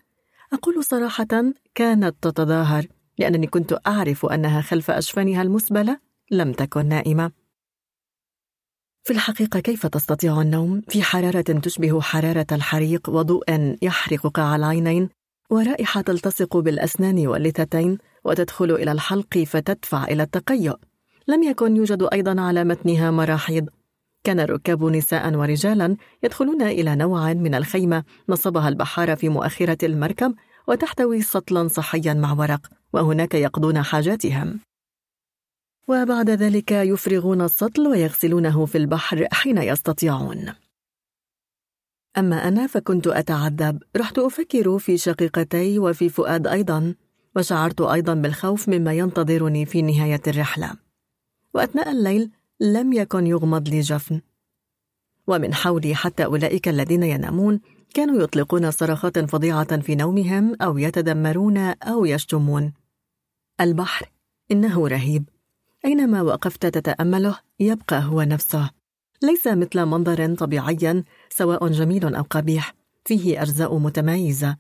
أقول 0.54 0.84
صراحة 0.84 1.54
كانت 1.76 2.16
تتظاهر 2.22 2.86
لأنني 3.18 3.48
كنت 3.48 3.80
أعرف 3.88 4.26
أنها 4.26 4.62
خلف 4.62 4.92
أجفانها 4.92 5.42
المسبلة 5.42 6.00
لم 6.32 6.52
تكن 6.52 6.86
نائمة. 6.86 7.32
في 9.04 9.14
الحقيقة 9.14 9.60
كيف 9.60 9.86
تستطيع 9.86 10.42
النوم؟ 10.42 10.82
في 10.90 11.04
حرارة 11.04 11.42
تشبه 11.42 12.02
حرارة 12.02 12.48
الحريق 12.52 13.10
وضوء 13.10 13.78
يحرق 13.82 14.28
قاع 14.28 14.56
العينين 14.56 15.10
ورائحة 15.50 16.02
تلتصق 16.02 16.58
بالأسنان 16.58 17.28
واللثتين 17.28 17.98
وتدخل 18.24 18.72
إلى 18.72 18.92
الحلق 18.92 19.38
فتدفع 19.38 20.04
إلى 20.04 20.24
التقيؤ. 20.24 20.76
لم 21.28 21.44
يكن 21.44 21.78
يوجد 21.78 22.08
أيضا 22.14 22.42
على 22.42 22.64
متنها 22.64 23.12
مراحيض. 23.12 23.70
كان 24.24 24.40
الركاب 24.40 24.84
نساء 24.84 25.36
ورجالا 25.36 25.98
يدخلون 26.24 26.62
إلى 26.62 26.96
نوع 26.96 27.34
من 27.34 27.56
الخيمة 27.56 28.04
نصبها 28.30 28.70
البحارة 28.70 29.16
في 29.16 29.30
مؤخرة 29.30 29.86
المركب 29.86 30.36
وتحتوي 30.68 31.22
سطلا 31.22 31.68
صحيا 31.68 32.14
مع 32.14 32.34
ورق 32.34 32.70
وهناك 32.94 33.34
يقضون 33.34 33.82
حاجاتهم. 33.82 34.60
وبعد 35.88 36.30
ذلك 36.30 36.72
يفرغون 36.72 37.42
السطل 37.42 37.88
ويغسلونه 37.88 38.66
في 38.66 38.78
البحر 38.78 39.28
حين 39.32 39.58
يستطيعون. 39.58 40.54
أما 42.18 42.48
أنا 42.48 42.68
فكنت 42.68 43.08
أتعذب 43.08 43.84
رحت 43.98 44.20
أفكر 44.20 44.80
في 44.80 44.98
شقيقتي 44.98 45.80
وفي 45.80 46.10
فؤاد 46.10 46.48
أيضا 46.48 46.96
وشعرت 47.36 47.82
أيضا 47.82 48.14
بالخوف 48.14 48.70
مما 48.70 48.94
ينتظرني 48.94 49.66
في 49.66 49.82
نهاية 49.82 50.22
الرحلة. 50.28 50.74
وأثناء 51.54 51.92
الليل 51.92 52.32
لم 52.60 52.94
يكن 52.94 53.28
يغمض 53.28 53.70
لي 53.70 53.80
جفن. 53.80 54.22
ومن 55.28 55.54
حولي 55.54 55.96
حتى 55.96 56.26
أولئك 56.26 56.68
الذين 56.68 57.04
ينامون 57.04 57.62
كانوا 57.94 58.24
يطلقون 58.24 58.72
صرخات 58.72 59.20
فظيعة 59.20 59.82
في 59.82 59.96
نومهم 59.96 60.56
أو 60.62 60.78
يتدمرون 60.78 61.58
أو 61.58 62.06
يشتمون. 62.06 62.74
البحر 63.62 64.12
إنه 64.52 64.88
رهيب. 64.88 65.30
أينما 65.86 66.22
وقفت 66.22 66.66
تتأمله 66.66 67.40
يبقى 67.60 68.04
هو 68.04 68.22
نفسه. 68.22 68.70
ليس 69.24 69.48
مثل 69.48 69.86
منظر 69.86 70.36
طبيعي 70.36 71.04
سواء 71.30 71.68
جميل 71.68 72.16
أو 72.16 72.24
قبيح 72.30 72.76
فيه 73.06 73.42
أجزاء 73.42 73.78
متمايزة 73.78 74.58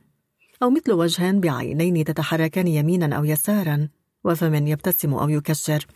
أو 0.64 0.70
مثل 0.70 0.92
وجه 0.92 1.32
بعينين 1.32 2.06
تتحركان 2.06 2.68
يمينا 2.68 3.16
أو 3.16 3.26
يسارا 3.26 3.90
وفم 4.24 4.68
يبتسم 4.68 5.14
أو 5.14 5.30
يكشر 5.30 5.88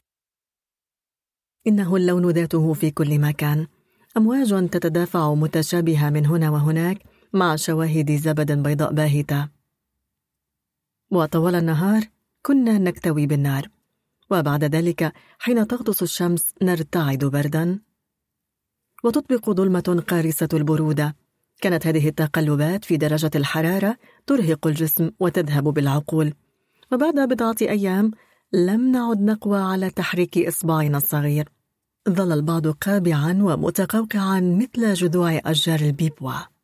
إنه 1.68 1.96
اللون 1.96 2.30
ذاته 2.30 2.74
في 2.74 2.92
كل 2.92 3.20
مكان. 3.20 3.68
أمواج 4.18 4.70
تتدافع 4.70 5.34
متشابهة 5.34 6.10
من 6.10 6.26
هنا 6.26 6.50
وهناك 6.50 6.98
مع 7.34 7.56
شواهد 7.56 8.12
زبد 8.12 8.52
بيضاء 8.52 8.94
باهتة. 8.94 9.48
وطوال 11.12 11.56
النهار 11.56 12.04
كنا 12.42 12.78
نكتوي 12.78 13.28
بالنار. 13.28 13.70
وبعد 14.32 14.64
ذلك 14.64 15.14
حين 15.40 15.68
تغطس 15.68 16.04
الشمس 16.04 16.54
نرتعد 16.62 17.26
بردا. 17.26 17.80
وتطبق 19.04 19.50
ظلمة 19.50 20.04
قارسة 20.08 20.50
البرودة. 20.54 21.16
كانت 21.62 21.88
هذه 21.88 22.08
التقلبات 22.08 22.86
في 22.86 22.98
درجة 22.98 23.32
الحرارة 23.36 23.98
ترهق 24.28 24.68
الجسم 24.68 25.12
وتذهب 25.20 25.64
بالعقول. 25.64 26.34
وبعد 26.92 27.14
بضعة 27.14 27.56
أيام 27.62 28.12
لم 28.54 28.92
نعد 28.92 29.22
نقوى 29.22 29.60
على 29.60 29.90
تحريك 29.90 30.38
إصبعنا 30.38 30.98
الصغير. 30.98 31.57
ظل 32.10 32.32
البعض 32.32 32.68
قابعا 32.68 33.38
ومتقوقعا 33.42 34.40
مثل 34.40 34.94
جذوع 34.94 35.42
أشجار 35.46 35.80
البيبوا 35.80 36.58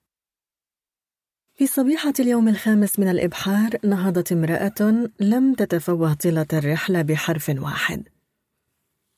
في 1.56 1.68
صبيحة 1.68 2.14
اليوم 2.20 2.48
الخامس 2.48 2.99
من 2.99 3.07
الإبحار 3.07 3.70
نهضت 3.84 4.32
امرأة 4.32 5.10
لم 5.20 5.53
تتفوه 5.53 6.14
طيلة 6.14 6.45
الرحلة 6.53 7.02
بحرف 7.02 7.49
واحد. 7.49 8.03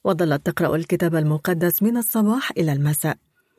وظلت 0.03 0.45
تقرأ 0.45 0.75
الكتاب 0.75 1.15
المقدس 1.15 1.83
من 1.83 1.97
الصباح 1.97 2.51
إلى 2.51 2.73
المساء 2.73 3.17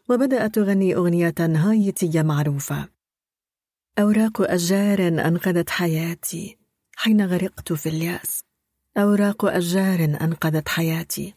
وبدأت 0.09 0.55
تغني 0.55 0.95
أغنية 0.95 1.35
هايتية 1.41 2.23
معروفة. 2.23 2.89
أوراق 3.99 4.51
أشجار 4.51 5.09
أنقذت 5.09 5.71
حياتي 5.71 6.59
حين 6.97 7.27
غرقت 7.27 7.73
في 7.73 7.89
اليأس. 7.89 8.41
أوراق 8.97 9.45
أشجار 9.45 10.05
أنقذت 10.05 10.69
حياتي 10.69 11.35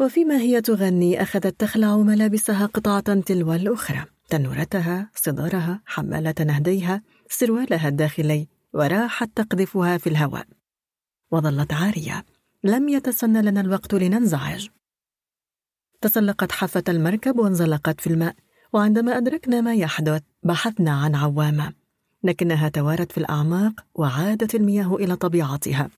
وفيما 0.00 0.36
هي 0.36 0.60
تغني 0.60 1.22
أخذت 1.22 1.60
تخلع 1.60 1.96
ملابسها 1.96 2.66
قطعة 2.66 3.20
تلو 3.20 3.52
الأخرى. 3.52 4.04
تنورتها 4.28 5.10
صدارها 5.14 5.82
حمالة 5.86 6.34
نهديها 6.40 7.02
سروالها 7.28 7.88
الداخلي 7.88 8.48
وراحت 8.74 9.30
تقذفها 9.34 9.98
في 9.98 10.06
الهواء. 10.06 10.46
وظلت 11.30 11.72
عارية. 11.72 12.24
لم 12.64 12.88
يتسنى 12.88 13.42
لنا 13.42 13.60
الوقت 13.60 13.94
لننزعج. 13.94 14.68
تسلقت 16.00 16.52
حافة 16.52 16.84
المركب 16.88 17.38
وانزلقت 17.38 18.00
في 18.00 18.06
الماء. 18.06 18.34
وعندما 18.72 19.16
أدركنا 19.16 19.60
ما 19.60 19.74
يحدث 19.74 20.22
بحثنا 20.42 20.90
عن 20.90 21.14
عوامة. 21.14 21.72
لكنها 22.22 22.68
توارت 22.68 23.12
في 23.12 23.18
الأعماق 23.18 23.84
وعادت 23.94 24.54
المياه 24.54 24.94
إلى 24.94 25.16
طبيعتها. 25.16 25.90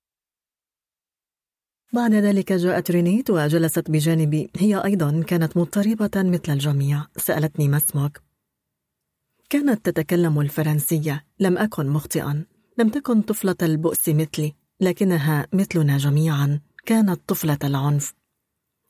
بعد 1.95 2.15
ذلك 2.15 2.53
جاءت 2.53 2.91
رينيت 2.91 3.31
وجلست 3.31 3.91
بجانبي. 3.91 4.51
هي 4.57 4.85
أيضا 4.85 5.23
كانت 5.23 5.57
مضطربة 5.57 6.11
مثل 6.17 6.53
الجميع. 6.53 7.07
سألتني 7.17 7.69
ما 7.69 7.77
اسمك؟ 7.77 8.23
كانت 9.51 9.91
تتكلم 9.91 10.41
الفرنسية. 10.41 11.25
لم 11.41 11.59
أكن 11.59 11.87
مخطئا. 11.87 12.45
لم 12.79 12.89
تكن 12.89 13.23
طفلة 13.23 13.57
البؤس 13.63 14.09
مثلي. 14.09 14.55
لكنها 14.81 15.47
مثلنا 15.53 15.99
جميعا. 15.99 16.61
كانت 16.87 17.21
طفلة 17.29 17.59
العنف. 17.65 18.15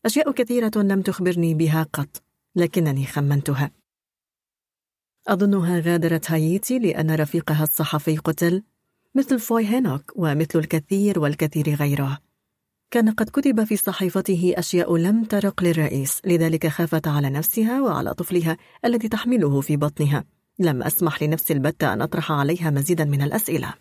أشياء 0.07 0.33
كثيرة 0.33 0.73
لم 0.77 1.03
تخبرني 1.03 1.55
بها 1.55 1.83
قط. 1.83 2.23
لكنني 2.57 3.07
خمنتها. 3.07 3.71
أظنها 5.29 5.81
غادرت 5.81 6.31
هايتي 6.31 6.79
لأن 6.79 7.15
رفيقها 7.15 7.63
الصحفي 7.63 8.17
قتل. 8.17 8.63
مثل 9.15 9.39
فوي 9.39 9.67
هينوك 9.67 10.13
ومثل 10.17 10.59
الكثير 10.59 11.19
والكثير 11.19 11.75
غيره. 11.75 12.32
كان 12.93 13.11
قد 13.11 13.31
كتب 13.31 13.65
في 13.65 13.77
صحيفته 13.77 14.55
أشياء 14.57 14.97
لم 14.97 15.25
ترق 15.25 15.63
للرئيس 15.63 16.21
لذلك 16.25 16.67
خافت 16.67 17.09
على 17.09 17.31
نفسها 17.31 17.81
وعلى 17.81 18.15
طفلها 18.15 18.57
الذي 18.85 19.09
تحمله 19.09 19.61
في 19.61 19.77
بطنها. 19.77 20.25
لم 20.59 20.83
أسمح 20.83 21.23
لنفسي 21.23 21.53
البتة 21.53 21.93
أن 21.93 22.03
أطرح 22.03 22.33
عليها 22.33 22.71
مزيدا 22.71 23.05
من 23.05 23.23
الأسئلة. 23.23 23.75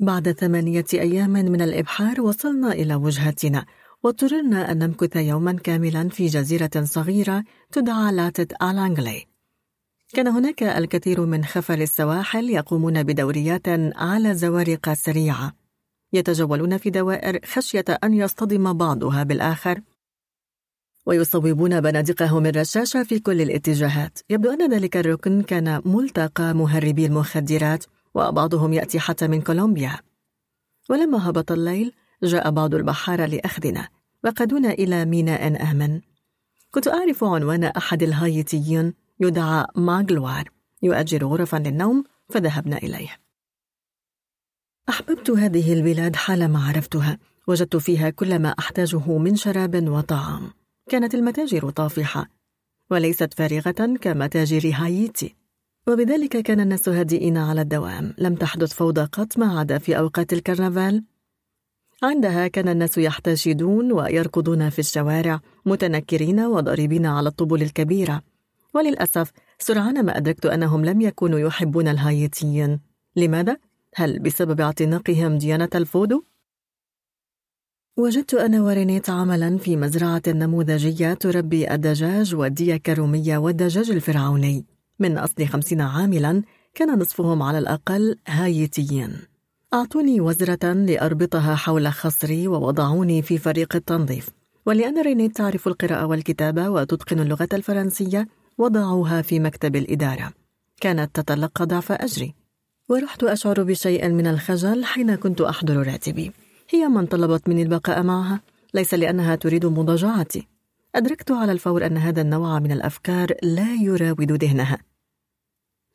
بعد 0.00 0.32
ثمانية 0.32 0.84
أيام 0.94 1.30
من 1.30 1.62
الإبحار 1.62 2.20
وصلنا 2.20 2.72
إلى 2.72 2.94
وجهتنا 2.94 3.66
واضطررنا 4.02 4.72
أن 4.72 4.78
نمكث 4.78 5.16
يوما 5.16 5.52
كاملا 5.52 6.08
في 6.08 6.26
جزيرة 6.26 6.84
صغيرة 6.84 7.44
تدعى 7.72 8.12
لاتت 8.12 8.62
آلانجلي 8.62 9.26
كان 10.14 10.28
هناك 10.28 10.62
الكثير 10.62 11.26
من 11.26 11.44
خفر 11.44 11.78
السواحل 11.80 12.50
يقومون 12.50 13.02
بدوريات 13.02 13.68
على 13.96 14.34
زوارق 14.34 14.92
سريعة. 14.92 15.57
يتجولون 16.12 16.76
في 16.76 16.90
دوائر 16.90 17.40
خشية 17.46 17.84
أن 18.04 18.14
يصطدم 18.14 18.72
بعضها 18.72 19.22
بالآخر. 19.22 19.80
ويصوبون 21.06 21.80
بنادقهم 21.80 22.46
الرشاشة 22.46 23.02
في 23.02 23.18
كل 23.18 23.40
الاتجاهات. 23.40 24.18
يبدو 24.30 24.50
أن 24.50 24.72
ذلك 24.72 24.96
الركن 24.96 25.42
كان 25.42 25.82
ملتقى 25.84 26.54
مهربي 26.54 27.06
المخدرات 27.06 27.84
وبعضهم 28.14 28.72
يأتي 28.72 29.00
حتى 29.00 29.28
من 29.28 29.42
كولومبيا. 29.42 29.98
ولما 30.90 31.30
هبط 31.30 31.52
الليل 31.52 31.92
جاء 32.22 32.50
بعض 32.50 32.74
البحارة 32.74 33.26
لأخذنا 33.26 33.88
وقدونا 34.24 34.70
إلى 34.70 35.04
ميناء 35.04 35.70
آمن. 35.70 36.00
كنت 36.70 36.88
أعرف 36.88 37.24
عنوان 37.24 37.64
أحد 37.64 38.02
الهايتيين 38.02 38.94
يدعى 39.20 39.66
ماغلوار 39.76 40.50
يؤجر 40.82 41.24
غرفا 41.24 41.56
للنوم 41.56 42.04
فذهبنا 42.28 42.76
إليه. 42.76 43.27
أحببت 44.88 45.30
هذه 45.30 45.72
البلاد 45.72 46.16
حالما 46.16 46.64
عرفتها 46.64 47.18
وجدت 47.46 47.76
فيها 47.76 48.10
كل 48.10 48.38
ما 48.38 48.48
أحتاجه 48.48 49.18
من 49.18 49.36
شراب 49.36 49.88
وطعام. 49.88 50.50
كانت 50.90 51.14
المتاجر 51.14 51.70
طافحة 51.70 52.28
وليست 52.90 53.34
فارغة 53.34 53.96
كمتاجر 54.00 54.72
هايتي. 54.74 55.36
وبذلك 55.88 56.36
كان 56.36 56.60
الناس 56.60 56.88
هادئين 56.88 57.36
على 57.36 57.60
الدوام. 57.60 58.14
لم 58.18 58.34
تحدث 58.34 58.72
فوضى 58.72 59.00
قط 59.00 59.38
ما 59.38 59.58
عدا 59.58 59.78
في 59.78 59.98
أوقات 59.98 60.32
الكرنفال. 60.32 61.04
عندها 62.02 62.48
كان 62.48 62.68
الناس 62.68 62.98
يحتشدون 62.98 63.92
ويركضون 63.92 64.70
في 64.70 64.78
الشوارع 64.78 65.40
متنكرين 65.66 66.40
وضاربين 66.40 67.06
على 67.06 67.28
الطبول 67.28 67.62
الكبيرة. 67.62 68.22
وللأسف 68.74 69.32
سرعان 69.58 70.04
ما 70.04 70.16
أدركت 70.16 70.46
أنهم 70.46 70.84
لم 70.84 71.00
يكونوا 71.00 71.38
يحبون 71.38 71.88
الهايتيين. 71.88 72.80
لماذا؟ 73.16 73.56
هل 73.98 74.18
بسبب 74.18 74.60
اعتناقهم 74.60 75.38
ديانة 75.38 75.68
الفودو؟ 75.74 76.22
وجدت 77.96 78.34
أنا 78.34 78.62
ورينيت 78.62 79.10
عملا 79.10 79.58
في 79.58 79.76
مزرعة 79.76 80.22
نموذجية 80.28 81.14
تربي 81.14 81.74
الدجاج 81.74 82.34
والديوك 82.34 82.90
الرومية 82.90 83.38
والدجاج 83.38 83.90
الفرعوني. 83.90 84.66
من 84.98 85.18
أصل 85.18 85.46
خمسين 85.46 85.80
عاملا 85.80 86.42
كان 86.74 86.98
نصفهم 86.98 87.42
على 87.42 87.58
الأقل 87.58 88.16
هايتيين 88.28 89.16
أعطوني 89.74 90.20
وزرة 90.20 90.72
لأربطها 90.72 91.54
حول 91.54 91.88
خصري 91.88 92.48
ووضعوني 92.48 93.22
في 93.22 93.38
فريق 93.38 93.76
التنظيف. 93.76 94.30
ولأن 94.66 95.02
رينيت 95.02 95.36
تعرف 95.36 95.68
القراءة 95.68 96.06
والكتابة 96.06 96.70
وتتقن 96.70 97.20
اللغة 97.20 97.48
الفرنسية 97.52 98.28
وضعوها 98.58 99.22
في 99.22 99.40
مكتب 99.40 99.76
الإدارة. 99.76 100.32
كانت 100.80 101.20
تتلقى 101.20 101.66
ضعف 101.66 101.92
أجري. 101.92 102.37
ورحت 102.90 103.24
أشعر 103.24 103.62
بشيء 103.62 104.08
من 104.08 104.26
الخجل 104.26 104.84
حين 104.84 105.14
كنت 105.14 105.40
أحضر 105.40 105.86
راتبي. 105.86 106.32
هي 106.70 106.88
من 106.88 107.06
طلبت 107.06 107.48
مني 107.48 107.62
البقاء 107.62 108.02
معها. 108.02 108.40
ليس 108.74 108.94
لأنها 108.94 109.34
تريد 109.34 109.66
مضاجعتي. 109.66 110.48
أدركت 110.94 111.30
على 111.30 111.52
الفور 111.52 111.86
أن 111.86 111.96
هذا 111.96 112.20
النوع 112.20 112.58
من 112.58 112.72
الأفكار 112.72 113.34
لا 113.42 113.74
يراود 113.74 114.32
ذهنها. 114.44 114.78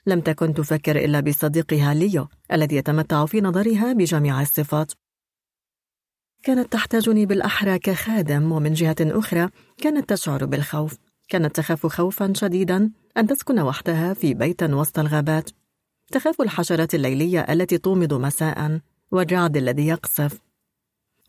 لم 0.06 0.22
تكن 0.22 0.54
تفكر 0.54 1.06
إلا 1.06 1.20
بصديقها 1.20 1.94
ليو 1.94 2.28
الذي 2.52 2.76
يتمتع 2.76 3.26
في 3.26 3.42
نظرها 3.42 3.94
بجميع 3.94 4.42
الصفات. 4.42 4.92
كانت 6.44 6.74
تحتاجني 6.74 7.26
بالأحرى 7.26 7.80
كخادم 7.80 8.52
ومن 8.52 8.74
جهة 8.74 8.96
أخرى 9.02 9.50
كانت 9.78 10.10
تشعر 10.10 10.46
بالخوف. 10.46 10.98
كانت 11.30 11.56
تخاف 11.56 11.86
خوفا 11.88 12.34
شديدا 12.36 12.92
أن 13.18 13.28
تسكن 13.28 13.60
وحدها 13.60 14.14
في 14.14 14.34
بيت 14.34 14.64
وسط 14.64 15.00
الغابات. 15.00 15.50
تخاف 16.14 16.42
الحشرات 16.42 16.96
الليلية 16.96 17.40
التي 17.40 17.78
تومض 17.78 18.14
مساء 18.14 18.80
والرعد 19.12 19.58
الذي 19.58 19.88
يقصف. 19.88 20.40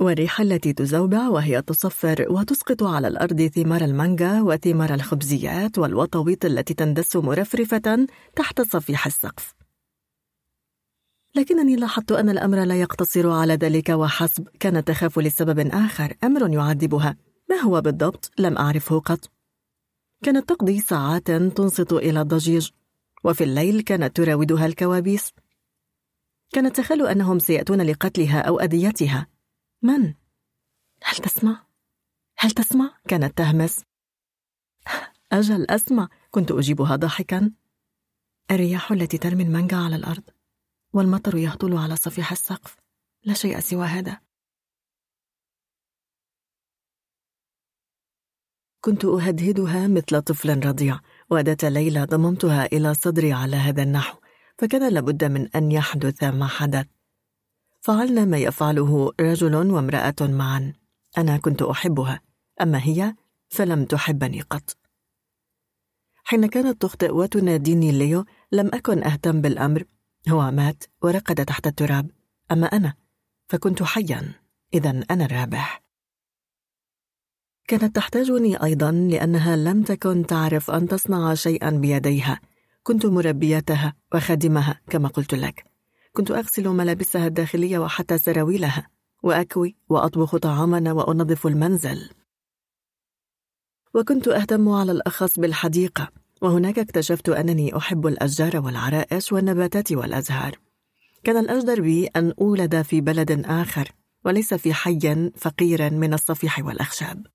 والريح 0.01 0.41
التي 0.41 0.73
تزوبع 0.73 1.29
وهي 1.29 1.63
تصفر 1.63 2.27
وتسقط 2.31 2.83
على 2.83 3.09
الأرض 3.09 3.43
ثمار 3.43 3.85
المانجا 3.85 4.43
وثمار 4.43 4.95
الخبزيات 4.95 5.79
والوطويط 5.79 6.45
التي 6.45 6.75
تندس 6.75 7.17
مرفرفة 7.17 8.07
تحت 8.37 8.61
صفيح 8.61 9.07
السقف. 9.07 9.55
لكنني 11.35 11.77
لاحظت 11.77 12.13
أن 12.13 12.29
الأمر 12.29 12.65
لا 12.65 12.81
يقتصر 12.81 13.31
على 13.31 13.55
ذلك 13.55 13.89
وحسب. 13.89 14.49
كانت 14.61 14.89
تخاف 14.89 15.19
لسبب 15.19 15.59
آخر 15.73 16.15
أمر 16.25 16.53
يعذبها. 16.53 17.17
ما 17.51 17.57
هو 17.57 17.81
بالضبط؟ 17.81 18.31
لم 18.39 18.59
أعرفه 18.59 18.99
قط. 18.99 19.31
كانت 20.25 20.49
تقضي 20.49 20.81
ساعات 20.81 21.31
تنصت 21.31 21.93
إلى 21.93 22.21
الضجيج. 22.21 22.71
وفي 23.25 23.45
الليل 23.45 23.81
كانت 23.81 24.17
تراودها 24.17 24.67
الكوابيس. 24.67 25.33
كانت 26.53 26.77
تخل 26.77 27.07
أنهم 27.07 27.39
سيأتون 27.39 27.81
لقتلها 27.81 28.41
أو 28.41 28.61
أذيتها. 28.61 29.27
من؟ 29.83 30.15
هل 31.03 31.17
تسمع؟ 31.17 31.67
هل 32.39 32.51
تسمع؟ 32.51 32.99
كانت 33.09 33.39
تهمس. 33.39 33.85
أجل 35.33 35.71
أسمع 35.71 36.09
كنت 36.31 36.53
أجيبها 36.53 36.97
ضاحكا. 36.97 37.53
الرياح 38.51 38.93
التي 38.93 39.19
ترمي 39.19 39.43
المانجا 39.43 39.77
على 39.77 39.97
الأرض 39.97 40.31
والمطر 40.93 41.37
يهطل 41.37 41.77
على 41.77 41.97
صفيح 41.97 42.33
السقف. 42.33 42.77
لا 43.25 43.35
شيء 43.35 43.61
سوى 43.61 43.87
هذا. 43.87 44.21
كنت 48.81 49.05
أهدهدها 49.05 49.89
مثل 49.89 50.23
طفل 50.23 50.67
رضيع. 50.67 51.01
وذات 51.35 51.65
ليلة 51.65 52.05
ضممتها 52.05 52.67
إلى 52.67 52.95
صدري 52.95 53.33
على 53.33 53.57
هذا 53.57 53.83
النحو 53.83 54.19
فكان 54.59 54.93
لابد 54.93 55.25
من 55.25 55.49
أن 55.57 55.73
يحدث 55.73 56.25
ما 56.25 56.47
حدث. 56.47 56.87
فعلنا 57.81 58.25
ما 58.25 58.39
يفعله 58.39 59.13
رجل 59.21 59.55
وامرأة 59.55 60.15
معا. 60.21 60.73
أنا 61.19 61.37
كنت 61.37 61.63
أحبها 61.63 62.21
أما 62.61 62.79
هي 62.83 63.15
فلم 63.49 63.85
تحبني 63.85 64.41
قط. 64.41 64.77
حين 66.25 66.47
كانت 66.47 66.83
تخطئ 66.83 67.11
وتناديني 67.11 67.93
ليو 67.93 68.25
لم 68.53 68.71
أكن 68.75 69.05
أهتم 69.05 69.41
بالأمر. 69.41 69.85
هو 70.29 70.51
مات 70.51 70.85
ورقد 71.03 71.45
تحت 71.45 71.67
التراب 71.67 72.11
أما 72.53 72.67
أنا 72.67 72.95
فكنت 73.49 73.83
حيا. 73.83 74.33
إذا 74.75 74.91
أنا 75.11 75.25
الرابح. 75.25 75.84
كانت 77.69 77.97
تحتاجني 77.97 78.63
أيضا 78.65 78.93
لأنها 78.93 79.57
لم 79.57 79.83
تكن 79.83 80.27
تعرف 80.27 80.71
أن 80.71 80.89
تصنع 80.89 81.35
شيئا 81.35 81.71
بيديها. 81.71 82.41
كنت 82.83 83.07
مربيتها 83.07 83.95
وخادمها 84.15 84.81
كما 84.91 85.09
قلت 85.09 85.35
لك. 85.35 85.65
كنت 86.13 86.31
أغسل 86.31 86.69
ملابسها 86.69 87.27
الداخلية 87.27 87.79
وحتى 87.79 88.19
سراويلها 88.19 88.89
وأكوي 89.23 89.77
وأطبخ 89.89 90.37
طعامنا 90.37 90.93
وأنظف 90.93 91.47
المنزل. 91.47 92.11
وكنت 93.95 94.29
أهتم 94.29 94.69
على 94.69 94.93
الأخص 94.93 95.39
بالحديقة 95.39 96.09
وهناك 96.43 96.79
اكتشفت 96.79 97.29
أنني 97.29 97.77
أحب 97.77 98.07
الأشجار 98.07 98.61
والعرائش 98.61 99.33
والنباتات 99.33 99.93
والأزهار. 99.93 100.59
كان 101.25 101.37
الأجدر 101.37 101.81
بي 101.81 102.07
أن 102.07 102.33
أولد 102.41 102.83
في 102.83 103.01
بلد 103.01 103.45
آخر 103.47 103.93
وليس 104.25 104.55
في 104.55 104.75
حي 104.75 105.31
فقير 105.37 105.91
من 105.91 106.15
الصفيح 106.15 106.59
والأخشاب. 106.59 107.34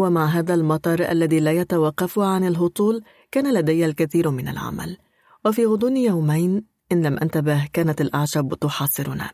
ومع 0.00 0.26
هذا 0.26 0.54
المطر 0.54 1.10
الذي 1.10 1.40
لا 1.40 1.52
يتوقف 1.52 2.18
عن 2.18 2.44
الهطول 2.44 3.02
كان 3.30 3.54
لدي 3.54 3.86
الكثير 3.86 4.30
من 4.30 4.48
العمل. 4.48 4.96
وفي 5.44 5.66
غضون 5.66 5.96
يومين 5.96 6.64
إن 6.92 7.02
لم 7.02 7.18
أنتبه 7.18 7.66
كانت 7.72 8.00
الأعشاب 8.00 8.54
تحاصرنا. 8.54 9.30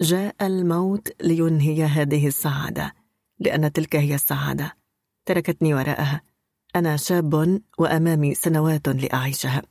جاء 0.00 0.36
الموت 0.42 1.08
لينهي 1.22 1.84
هذه 1.84 2.26
السعادة 2.26 2.94
لأن 3.40 3.72
تلك 3.72 3.96
هي 3.96 4.14
السعادة. 4.14 4.76
تركتني 5.26 5.74
وراءها. 5.74 6.22
أنا 6.76 6.96
شاب 6.96 7.60
وأمامي 7.78 8.34
سنوات 8.34 8.88
لأعيشها. 8.88 9.62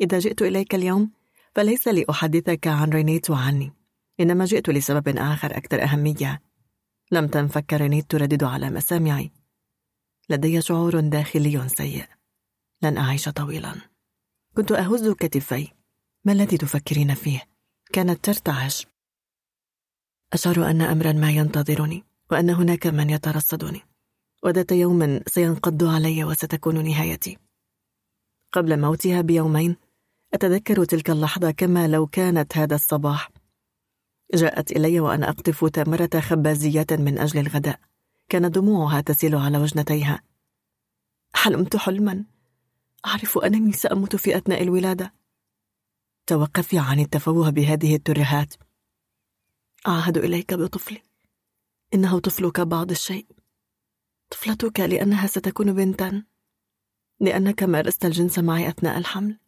إذا 0.00 0.18
جئت 0.18 0.42
إليك 0.42 0.74
اليوم 0.74 1.10
فليس 1.54 1.88
لأحدثك 1.88 2.66
عن 2.66 2.90
رينيت 2.90 3.30
وعني. 3.30 3.72
إنما 4.20 4.44
جئت 4.44 4.68
لسبب 4.68 5.08
آخر 5.18 5.56
أكثر 5.56 5.82
أهمية. 5.82 6.42
لم 7.14 7.26
تنفك 7.26 7.72
رينيت 7.72 8.10
تردد 8.10 8.44
على 8.44 8.70
مسامعي. 8.70 9.30
لدي 10.30 10.60
شعور 10.60 11.00
داخلي 11.00 11.68
سيء. 11.68 12.06
لن 12.82 12.98
أعيش 12.98 13.28
طويلا. 13.28 13.74
كنت 14.56 14.72
أهز 14.72 15.08
كتفي. 15.08 15.68
ما 16.24 16.32
الذي 16.32 16.56
تفكرين 16.56 17.14
فيه؟ 17.14 17.42
كانت 17.92 18.24
ترتعش. 18.24 18.86
أشعر 20.32 20.70
أن 20.70 20.82
أمرا 20.82 21.12
ما 21.12 21.30
ينتظرني 21.30 22.04
وأن 22.30 22.50
هناك 22.50 22.86
من 22.86 23.10
يترصدني. 23.10 23.80
وذات 24.42 24.72
يوم 24.72 25.20
سينقض 25.26 25.84
علي 25.84 26.24
وستكون 26.24 26.84
نهايتي. 26.84 27.38
قبل 28.52 28.80
موتها 28.80 29.20
بيومين 29.20 29.76
أتذكر 30.34 30.84
تلك 30.84 31.10
اللحظة 31.10 31.50
كما 31.50 31.88
لو 31.88 32.06
كانت 32.06 32.56
هذا 32.56 32.74
الصباح. 32.74 33.30
جاءت 34.34 34.72
إلي 34.72 35.00
وأنا 35.00 35.28
أقطف 35.28 35.64
تمرة 35.64 36.20
خبازيات 36.20 36.92
من 36.92 37.18
أجل 37.18 37.40
الغداء. 37.40 37.80
كانت 38.28 38.54
دموعها 38.54 39.00
تسيل 39.00 39.34
على 39.34 39.58
وجنتيها. 39.58 40.22
حلمت 41.34 41.76
حلما. 41.76 42.24
أعرف 43.06 43.38
أنني 43.38 43.72
سأموت 43.72 44.16
في 44.16 44.36
أثناء 44.36 44.62
الولادة. 44.62 45.14
توقفي 46.26 46.78
عن 46.78 47.00
التفوه 47.00 47.50
بهذه 47.50 47.96
الترهات. 47.96 48.54
أعهد 49.88 50.18
إليك 50.18 50.54
بطفلي. 50.54 51.02
إنه 51.94 52.18
طفلك 52.18 52.60
بعض 52.60 52.90
الشيء. 52.90 53.26
طفلتك 54.30 54.80
لأنها 54.80 55.26
ستكون 55.26 55.72
بنتا. 55.72 56.24
لأنك 57.20 57.62
مارست 57.62 58.04
الجنس 58.04 58.38
معي 58.38 58.68
أثناء 58.68 58.98
الحمل. 58.98 59.38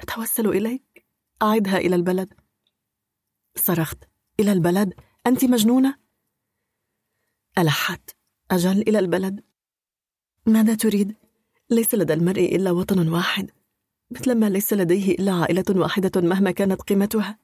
أتوسل 0.00 0.48
إليك. 0.48 1.06
أعدها 1.42 1.78
إلى 1.78 1.96
البلد. 1.96 2.43
صرخت. 3.56 3.98
إلى 4.40 4.52
البلد؟ 4.52 4.94
أنت 5.26 5.44
مجنونة؟ 5.44 5.94
ألحت. 7.58 8.10
أجل 8.50 8.80
إلى 8.80 8.98
البلد. 8.98 9.40
ماذا 10.46 10.74
تريد؟ 10.74 11.14
ليس 11.70 11.94
لدى 11.94 12.12
المرء 12.12 12.56
إلا 12.56 12.70
وطن 12.70 13.08
واحد. 13.08 13.50
مثلما 14.10 14.50
ليس 14.50 14.72
لديه 14.72 15.14
إلا 15.14 15.32
عائلة 15.32 15.64
واحدة 15.70 16.20
مهما 16.20 16.50
كانت 16.50 16.82
قيمتها. 16.82 17.38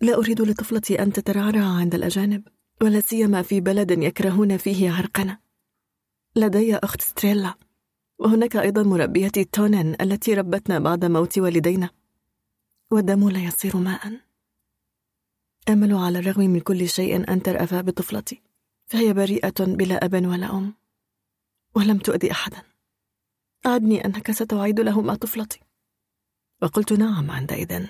لا 0.00 0.14
أريد 0.14 0.40
لطفلتي 0.40 1.02
أن 1.02 1.12
تترعرع 1.12 1.64
عند 1.64 1.94
الأجانب 1.94 2.48
ولا 2.82 3.00
سيما 3.00 3.42
في 3.42 3.60
بلد 3.60 3.90
يكرهون 3.90 4.56
فيه 4.56 4.90
عرقنا. 4.90 5.38
لدي 6.36 6.76
أخت 6.76 7.00
ستريلا 7.00 7.54
وهناك 8.18 8.56
أيضا 8.56 8.82
مربيتي 8.82 9.44
تونن 9.44 9.96
التي 10.00 10.34
ربتنا 10.34 10.78
بعد 10.78 11.04
موت 11.04 11.38
والدينا 11.38 11.90
والدم 12.90 13.28
لا 13.28 13.38
يصير 13.38 13.76
ماء 13.76 14.25
أمل 15.68 15.94
على 15.94 16.18
الرغم 16.18 16.40
من 16.40 16.60
كل 16.60 16.88
شيء 16.88 17.32
أن 17.32 17.42
ترأف 17.42 17.74
بطفلتي 17.74 18.42
فهي 18.86 19.12
بريئة 19.12 19.54
بلا 19.58 20.04
أب 20.04 20.14
ولا 20.26 20.50
أم 20.50 20.74
ولم 21.74 21.98
تؤذي 21.98 22.30
أحدا. 22.30 22.62
عدني 23.66 24.04
أنك 24.04 24.30
ستعيد 24.30 24.80
لهما 24.80 25.14
طفلتي. 25.14 25.60
وقلت 26.62 26.92
نعم 26.92 27.30
عندئذ 27.30 27.86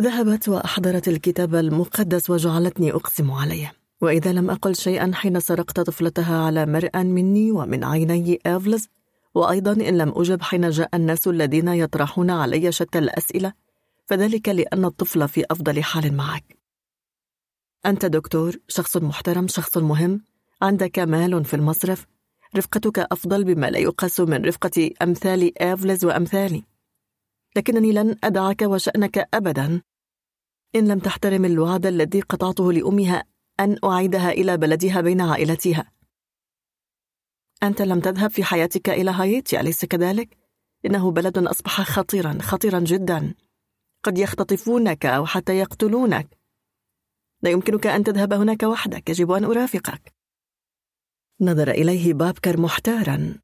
ذهبت 0.00 0.48
وأحضرت 0.48 1.08
الكتاب 1.08 1.54
المقدس 1.54 2.30
وجعلتني 2.30 2.92
أقسم 2.92 3.30
عليه. 3.30 3.72
وإذا 4.00 4.32
لم 4.32 4.50
أقل 4.50 4.76
شيئا 4.76 5.10
حين 5.14 5.40
سرقت 5.40 5.80
طفلتها 5.80 6.44
على 6.44 6.66
مرأى 6.66 7.04
مني 7.04 7.52
ومن 7.52 7.84
عيني 7.84 8.38
إيفلز 8.46 8.88
وأيضا 9.34 9.72
إن 9.72 9.98
لم 9.98 10.12
أجب 10.16 10.42
حين 10.42 10.70
جاء 10.70 10.96
الناس 10.96 11.28
الذين 11.28 11.68
يطرحون 11.68 12.30
علي 12.30 12.72
شتى 12.72 12.98
الأسئلة 12.98 13.52
فذلك 14.06 14.48
لأن 14.48 14.84
الطفل 14.84 15.28
في 15.28 15.44
أفضل 15.50 15.82
حال 15.84 16.16
معك. 16.16 16.58
أنت 17.86 18.06
دكتور 18.06 18.56
شخص 18.68 18.96
محترم 18.96 19.48
شخص 19.48 19.76
مهم 19.76 20.24
عندك 20.62 20.98
مال 20.98 21.44
في 21.44 21.54
المصرف 21.54 22.06
رفقتك 22.56 22.98
أفضل 22.98 23.44
بما 23.44 23.70
لا 23.70 23.78
يقاس 23.78 24.20
من 24.20 24.44
رفقة 24.44 24.90
أمثال 25.02 25.58
إيفلز 25.62 26.04
وأمثالي 26.04 26.64
لكنني 27.56 27.92
لن 27.92 28.16
أدعك 28.24 28.62
وشأنك 28.62 29.28
أبدا. 29.34 29.82
إن 30.76 30.88
لم 30.88 30.98
تحترم 30.98 31.44
الوعد 31.44 31.86
الذي 31.86 32.20
قطعته 32.20 32.72
لأمها 32.72 33.24
أن 33.60 33.78
أعيدها 33.84 34.30
إلى 34.30 34.56
بلدها 34.56 35.00
بين 35.00 35.20
عائلتها. 35.20 35.92
أنت 37.62 37.82
لم 37.82 38.00
تذهب 38.00 38.30
في 38.30 38.44
حياتك 38.44 38.90
إلى 38.90 39.10
هايتي 39.10 39.60
أليس 39.60 39.84
كذلك؟ 39.84 40.36
إنه 40.86 41.10
بلد 41.10 41.38
أصبح 41.38 41.80
خطيرا 41.80 42.38
خطيرا 42.42 42.80
جدا. 42.80 43.34
قد 44.06 44.18
يختطفونك 44.18 45.06
أو 45.06 45.26
حتى 45.26 45.58
يقتلونك. 45.58 46.38
لا 47.42 47.50
يمكنك 47.50 47.86
أن 47.86 48.04
تذهب 48.04 48.32
هناك 48.32 48.62
وحدك 48.62 49.10
يجب 49.10 49.32
أن 49.32 49.44
أرافقك. 49.44 50.14
نظر 51.40 51.70
إليه 51.70 52.14
بابكر 52.14 52.60
محتارا. 52.60 53.34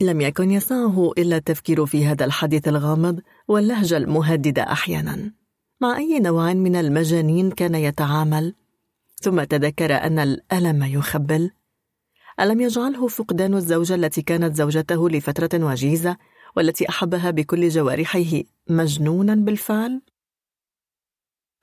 لم 0.00 0.20
يكن 0.20 0.50
يسعه 0.50 1.12
إلا 1.18 1.36
التفكير 1.36 1.86
في 1.86 2.06
هذا 2.06 2.24
الحديث 2.24 2.68
الغامض 2.68 3.20
واللهجة 3.48 3.96
المهددة 3.96 4.62
أحيانا. 4.62 5.32
مع 5.80 5.96
أي 5.96 6.20
نوع 6.20 6.52
من 6.52 6.76
المجانين 6.76 7.50
كان 7.50 7.74
يتعامل؟ 7.74 8.54
ثم 9.20 9.44
تذكر 9.44 9.94
أن 9.94 10.18
الألم 10.18 10.84
يخبل. 10.84 11.50
ألم 12.40 12.60
يجعله 12.60 13.08
فقدان 13.08 13.54
الزوجة 13.54 13.94
التي 13.94 14.22
كانت 14.22 14.56
زوجته 14.56 15.08
لفترة 15.10 15.64
وجيزة 15.64 16.16
والتي 16.58 16.88
أحبها 16.88 17.30
بكل 17.30 17.68
جوارحه 17.68 18.42
مجنونا 18.70 19.34
بالفعل؟ 19.34 20.02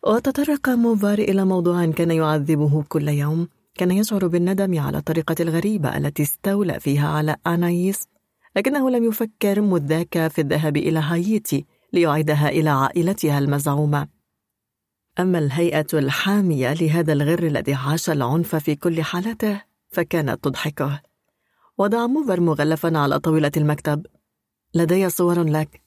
وتطرق 0.08 0.70
موفار 0.70 1.20
إلى 1.20 1.46
موضوع 1.46 1.86
كان 1.86 2.12
يعذبه 2.12 2.84
كل 2.84 3.08
يوم. 3.08 3.48
كان 3.74 3.92
يشعر 3.92 4.28
بالندم 4.28 4.80
على 4.80 4.98
الطريقة 4.98 5.36
الغريبة 5.40 5.98
التي 5.98 6.24
استولى 6.24 6.80
فيها 6.80 7.08
على 7.08 7.36
أنايس. 7.48 8.08
لكنه 8.56 8.90
لم 8.90 9.04
يفكر 9.04 9.62
مذ 9.62 9.86
ذاك 9.86 10.28
في 10.28 10.42
الذهاب 10.42 10.78
إلى 10.78 11.00
هايتي 11.00 11.66
ليعيدها 11.94 12.50
إلى 12.50 12.70
عائلتها 12.70 13.40
المزعومة. 13.40 14.08
أما 15.20 15.40
الهيئة 15.40 15.88
الحامية 15.94 16.74
لهذا 16.74 17.14
الغر 17.14 17.44
الذي 17.44 17.74
عاش 17.74 18.10
العنف 18.10 18.56
في 18.56 18.76
كل 18.76 19.04
حالاته 19.04 19.62
فكانت 19.90 20.44
تضحكه. 20.44 21.02
وضع 21.78 22.08
موفر 22.08 22.42
مغلفا 22.42 22.98
على 22.98 23.20
طاولة 23.20 23.52
المكتب. 23.58 24.06
لدي 24.76 25.10
صور 25.10 25.44
لك. 25.44 25.82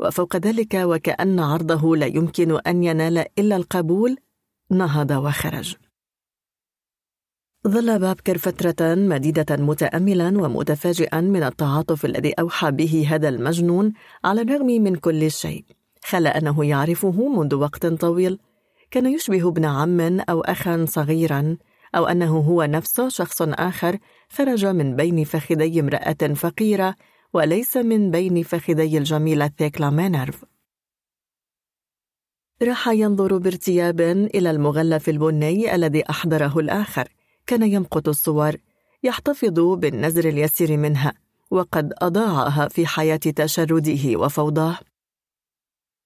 وفوق 0.00 0.36
ذلك 0.36 0.74
وكأن 0.74 1.40
عرضه 1.40 1.96
لا 1.96 2.06
يمكن 2.06 2.60
أن 2.66 2.84
ينال 2.84 3.18
إلا 3.38 3.56
القبول 3.56 4.16
نهض 4.70 5.10
وخرج. 5.10 5.76
ظل 7.68 7.98
بابكر 7.98 8.38
فترة 8.38 8.94
مديدة 8.94 9.56
متأملا 9.56 10.28
ومتفاجئا 10.28 11.20
من 11.20 11.42
التعاطف 11.42 12.04
الذي 12.04 12.32
أوحى 12.32 12.70
به 12.70 13.06
هذا 13.10 13.28
المجنون 13.28 13.92
على 14.24 14.40
الرغم 14.40 14.66
من 14.66 14.96
كل 14.96 15.30
شيء. 15.30 15.64
خلا 16.04 16.38
أنه 16.38 16.64
يعرفه 16.64 17.28
منذ 17.28 17.54
وقت 17.54 17.86
طويل. 17.86 18.38
كان 18.90 19.06
يشبه 19.06 19.48
ابن 19.48 19.64
عم 19.64 20.20
أو 20.20 20.40
أخا 20.40 20.84
صغيرا 20.88 21.56
أو 21.94 22.06
أنه 22.06 22.38
هو 22.38 22.62
نفسه 22.62 23.08
شخص 23.08 23.42
آخر 23.42 23.98
خرج 24.30 24.66
من 24.66 24.96
بين 24.96 25.24
فخذي 25.24 25.80
امرأة 25.80 26.34
فقيرة 26.34 26.94
وليس 27.34 27.76
من 27.76 28.10
بين 28.10 28.42
فخذي 28.42 28.98
الجميلة 28.98 29.50
ثيكلا 29.58 29.90
مينرف 29.90 30.44
راح 32.62 32.88
ينظر 32.88 33.38
بارتياب 33.38 34.00
إلى 34.00 34.50
المغلف 34.50 35.08
البني 35.08 35.74
الذي 35.74 36.10
أحضره 36.10 36.58
الآخر. 36.58 37.08
كان 37.46 37.62
يمقت 37.62 38.08
الصور 38.08 38.56
يحتفظ 39.02 39.60
بالنزر 39.60 40.28
اليسير 40.28 40.76
منها 40.76 41.12
وقد 41.50 41.92
أضاعها 41.98 42.68
في 42.68 42.86
حياة 42.86 43.16
تشرده 43.16 44.18
وفوضاه. 44.18 44.78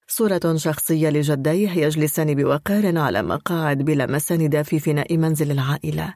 صورة 0.07 0.57
شخصية 0.57 1.11
لجديه 1.11 1.71
يجلسان 1.71 2.35
بوقار 2.35 2.99
على 2.99 3.23
مقاعد 3.23 3.79
بلا 3.79 4.07
مساند 4.07 4.63
في 4.63 4.79
فناء 4.79 5.17
منزل 5.17 5.51
العائلة. 5.51 6.15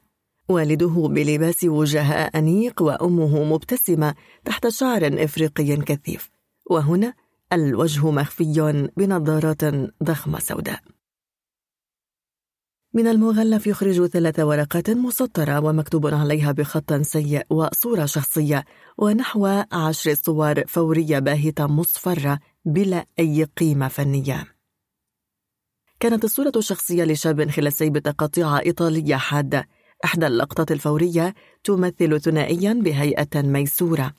والده 0.48 1.08
بلباس 1.08 1.64
وجهاء 1.64 2.38
أنيق 2.38 2.82
وأمه 2.82 3.44
مبتسمة 3.44 4.14
تحت 4.44 4.68
شعر 4.68 5.24
إفريقي 5.24 5.76
كثيف. 5.76 6.30
وهنا 6.70 7.14
الوجه 7.52 8.10
مخفي 8.10 8.90
بنظارات 8.96 9.64
ضخمة 10.02 10.38
سوداء. 10.38 10.80
من 12.94 13.06
المغلف 13.06 13.66
يخرج 13.66 14.06
ثلاث 14.06 14.40
ورقات 14.40 14.90
مسطرة 14.90 15.60
ومكتوب 15.60 16.06
عليها 16.06 16.52
بخط 16.52 16.92
سيء 16.92 17.42
وصورة 17.50 18.06
شخصية 18.06 18.64
ونحو 18.98 19.46
عشر 19.72 20.14
صور 20.14 20.66
فورية 20.66 21.18
باهتة 21.18 21.66
مصفرة 21.66 22.38
بلا 22.64 23.06
أي 23.18 23.44
قيمة 23.44 23.88
فنية. 23.88 24.44
كانت 26.00 26.24
الصورة 26.24 26.52
الشخصية 26.56 27.04
لشاب 27.04 27.50
خلسي 27.50 27.90
بتقاطيع 27.90 28.58
إيطالية 28.58 29.16
حادة 29.16 29.68
إحدى 30.04 30.26
اللقطات 30.26 30.72
الفورية 30.72 31.34
تمثل 31.64 32.20
ثنائيا 32.20 32.72
بهيئة 32.72 33.42
ميسورة. 33.42 34.14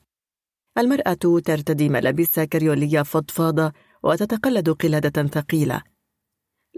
المرأة 0.78 1.42
ترتدي 1.46 1.90
ملابس 1.90 2.40
كريولية 2.40 3.02
فضفاضة 3.02 3.74
وتتقلد 4.04 4.70
قلادة 4.70 5.28
ثقيلة. 5.28 5.82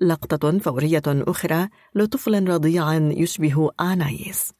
لقطة 0.01 0.59
فورية 0.59 1.03
أخرى 1.07 1.69
لطفل 1.95 2.49
رضيع 2.49 2.93
يشبه 2.93 3.71
آنايس. 3.79 4.51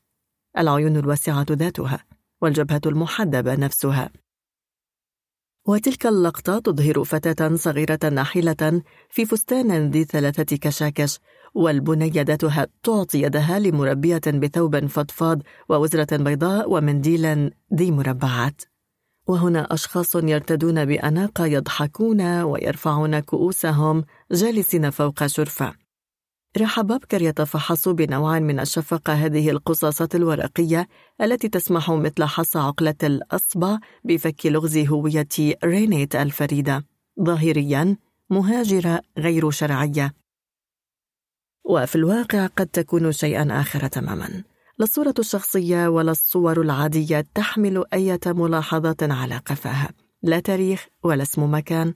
العيون 0.57 0.97
الواسعة 0.97 1.45
ذاتها 1.51 2.05
والجبهة 2.41 2.81
المحدبة 2.85 3.55
نفسها. 3.55 4.11
وتلك 5.67 6.05
اللقطة 6.05 6.59
تظهر 6.59 7.03
فتاة 7.03 7.55
صغيرة 7.55 7.99
ناحلة 8.11 8.81
في 9.09 9.25
فستان 9.25 9.91
ذي 9.91 10.03
ثلاثة 10.03 10.57
كشاكش 10.57 11.19
والبنية 11.55 12.21
ذاتها 12.21 12.67
تعطي 12.83 13.21
يدها 13.21 13.59
لمربية 13.59 14.21
بثوب 14.27 14.85
فضفاض 14.85 15.41
ووزرة 15.69 16.17
بيضاء 16.17 16.71
ومنديل 16.71 17.51
ذي 17.73 17.91
مربعات. 17.91 18.61
وهنا 19.27 19.73
أشخاص 19.73 20.15
يرتدون 20.15 20.85
بأناقة 20.85 21.45
يضحكون 21.45 22.21
ويرفعون 22.41 23.19
كؤوسهم 23.19 24.03
جالسين 24.31 24.89
فوق 24.89 25.25
شرفة. 25.25 25.73
راح 26.57 26.81
بابكر 26.81 27.21
يتفحص 27.21 27.87
بنوع 27.87 28.39
من 28.39 28.59
الشفقة 28.59 29.13
هذه 29.13 29.49
القصاصات 29.49 30.15
الورقية 30.15 30.87
التي 31.21 31.49
تسمح 31.49 31.91
مثل 31.91 32.23
حص 32.23 32.57
عقلة 32.57 32.95
الأصبع 33.03 33.77
بفك 34.03 34.45
لغز 34.45 34.77
هوية 34.77 35.27
رينيت 35.63 36.15
الفريدة. 36.15 36.85
ظاهريا 37.23 37.97
مهاجرة 38.29 39.01
غير 39.17 39.49
شرعية. 39.49 40.24
وفي 41.65 41.95
الواقع 41.95 42.45
قد 42.45 42.67
تكون 42.67 43.11
شيئا 43.11 43.61
آخر 43.61 43.87
تماما. 43.87 44.43
لا 44.77 44.85
الصورة 44.85 45.13
الشخصية 45.19 45.87
ولا 45.87 46.11
الصور 46.11 46.61
العادية 46.61 47.25
تحمل 47.35 47.83
أي 47.93 48.19
ملاحظات 48.25 49.03
على 49.03 49.37
قفاها. 49.37 49.89
لا 50.23 50.39
تاريخ 50.39 50.87
ولا 51.03 51.23
اسم 51.23 51.53
مكان. 51.53 51.93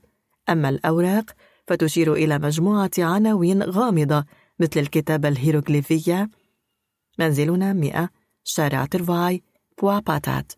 أما 0.48 0.68
الأوراق 0.68 1.30
فتشير 1.66 2.14
إلى 2.14 2.38
مجموعة 2.38 2.90
عناوين 2.98 3.62
غامضة 3.62 4.24
مثل 4.60 4.80
الكتابة 4.80 5.28
الهيروغليفية. 5.28 6.30
منزلنا 7.18 7.72
مئة. 7.72 8.08
شارع 8.44 8.84
ترفاي 8.84 9.42
بواباتات 9.82 10.52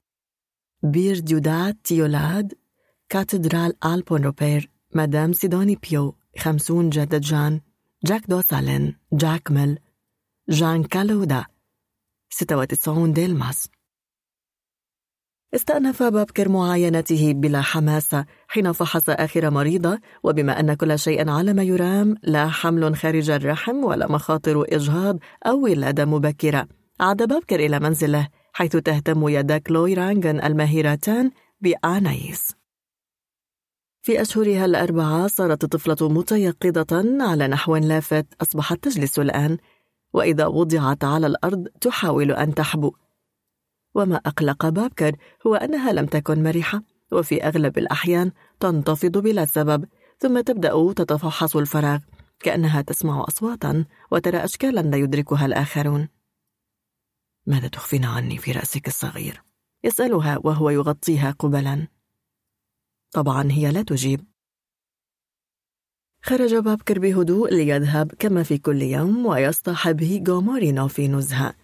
بير 0.82 1.18
ديودات 1.18 1.76
تيولاد 1.84 2.54
كاتدرال 3.08 3.84
ألبون 3.84 4.24
روبير 4.24 4.70
مدام 4.94 5.32
سيدوني 5.32 5.78
بيو 5.90 6.14
خمسون 6.38 6.90
جدة 6.90 7.18
جان. 7.18 7.60
جاك 8.04 8.26
دوسالين 8.26 8.96
جاك 9.12 9.50
ميل 9.50 9.78
جان 10.48 10.84
كالودا 10.84 11.44
96 12.30 13.12
ديلماس. 13.12 13.68
استأنف 15.54 16.02
بابكر 16.02 16.48
معاينته 16.48 17.32
بلا 17.32 17.60
حماسة 17.60 18.26
حين 18.48 18.72
فحص 18.72 19.10
آخر 19.10 19.50
مريضة 19.50 20.00
وبما 20.22 20.60
أن 20.60 20.74
كل 20.74 20.98
شيء 20.98 21.30
على 21.30 21.52
ما 21.52 21.62
يرام 21.62 22.14
لا 22.22 22.48
حمل 22.48 22.96
خارج 22.96 23.30
الرحم 23.30 23.84
ولا 23.84 24.12
مخاطر 24.12 24.64
إجهاض 24.68 25.18
أو 25.46 25.64
ولادة 25.64 26.04
مبكرة. 26.04 26.68
عاد 27.00 27.28
بابكر 27.28 27.60
إلى 27.60 27.80
منزله 27.80 28.28
حيث 28.52 28.76
تهتم 28.76 29.28
يدا 29.28 29.58
كلوي 29.58 29.94
رانغن 29.94 30.44
الماهرتان 30.44 31.30
بآنايس. 31.60 32.61
في 34.02 34.22
أشهرها 34.22 34.64
الأربعة 34.64 35.26
صارت 35.26 35.64
الطفلة 35.64 36.08
متيقظة 36.08 37.22
على 37.30 37.48
نحو 37.48 37.76
لافت 37.76 38.26
أصبحت 38.42 38.84
تجلس 38.84 39.18
الآن 39.18 39.58
وإذا 40.12 40.46
وضعت 40.46 41.04
على 41.04 41.26
الأرض 41.26 41.68
تحاول 41.80 42.32
أن 42.32 42.54
تحبو. 42.54 42.92
وما 43.94 44.16
أقلق 44.16 44.68
بابكر 44.68 45.16
هو 45.46 45.54
أنها 45.54 45.92
لم 45.92 46.06
تكن 46.06 46.42
مرحة 46.42 46.82
وفي 47.12 47.42
أغلب 47.44 47.78
الأحيان 47.78 48.32
تنتفض 48.60 49.18
بلا 49.18 49.44
سبب 49.44 49.84
ثم 50.18 50.40
تبدأ 50.40 50.92
تتفحص 50.92 51.56
الفراغ 51.56 51.98
كأنها 52.40 52.82
تسمع 52.82 53.24
أصواتا 53.28 53.84
وترى 54.10 54.44
أشكالا 54.44 54.80
لا 54.80 54.96
يدركها 54.96 55.46
الآخرون. 55.46 56.08
ماذا 57.46 57.68
تخفين 57.68 58.04
عني 58.04 58.38
في 58.38 58.52
رأسك 58.52 58.88
الصغير؟ 58.88 59.42
يسألها 59.84 60.38
وهو 60.44 60.70
يغطيها 60.70 61.30
قبلا. 61.30 61.88
طبعا 63.12 63.52
هي 63.52 63.70
لا 63.70 63.82
تجيب. 63.82 64.24
خرج 66.22 66.54
بابكر 66.54 66.98
بهدوء 66.98 67.54
ليذهب 67.54 68.12
كما 68.18 68.42
في 68.42 68.58
كل 68.58 68.82
يوم 68.82 69.26
ويصطحب 69.26 70.02
هيغو 70.02 70.40
مورينو 70.40 70.88
في 70.88 71.08
نزهة. 71.08 71.54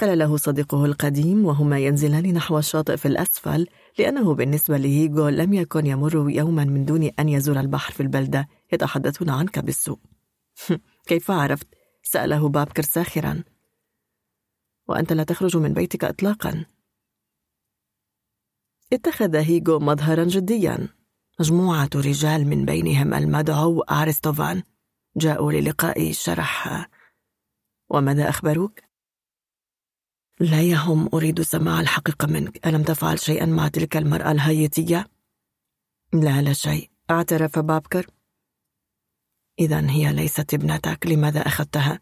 قال 0.00 0.18
له 0.18 0.36
صديقه 0.36 0.84
القديم 0.84 1.44
وهما 1.44 1.78
ينزلان 1.78 2.32
نحو 2.34 2.58
الشاطئ 2.58 2.96
في 2.96 3.08
الأسفل 3.08 3.66
لأنه 3.98 4.34
بالنسبة 4.34 4.76
لهيغو 4.76 5.28
لم 5.28 5.52
يكن 5.54 5.86
يمر 5.86 6.30
يوما 6.30 6.64
من 6.64 6.84
دون 6.84 7.10
أن 7.18 7.28
يزور 7.28 7.60
البحر 7.60 7.92
في 7.92 8.02
البلدة 8.02 8.48
يتحدثون 8.72 9.30
عنك 9.30 9.58
بالسوء. 9.58 9.98
كيف 11.08 11.30
عرفت؟ 11.30 11.66
سأله 12.02 12.48
بابكر 12.48 12.82
ساخرا. 12.82 13.44
وأنت 14.88 15.12
لا 15.12 15.24
تخرج 15.24 15.56
من 15.56 15.72
بيتك 15.72 16.04
إطلاقا. 16.04 16.64
اتخذ 18.92 19.36
هيغو 19.36 19.78
مظهرا 19.78 20.24
جديا. 20.24 20.88
مجموعة 21.40 21.90
رجال 21.94 22.46
من 22.46 22.64
بينهم 22.64 23.14
المدعو 23.14 23.80
أرسطوفان 23.80 24.62
جاءوا 25.16 25.52
للقائي 25.52 26.12
شرح. 26.12 26.88
وماذا 27.90 28.28
أخبروك؟ 28.28 28.80
لا 30.40 30.62
يهم 30.62 31.08
أريد 31.14 31.42
سماع 31.42 31.80
الحقيقة 31.80 32.26
منك. 32.26 32.66
ألم 32.66 32.82
تفعل 32.82 33.18
شيئا 33.18 33.46
مع 33.46 33.68
تلك 33.68 33.96
المرأة 33.96 34.32
الهايتية؟ 34.32 35.06
لا 36.12 36.42
لا 36.42 36.52
شيء. 36.52 36.90
اعترف 37.10 37.58
بابكر. 37.58 38.06
إذا 39.58 39.90
هي 39.90 40.12
ليست 40.12 40.54
ابنتك 40.54 41.06
لماذا 41.06 41.40
أخذتها؟ 41.40 42.00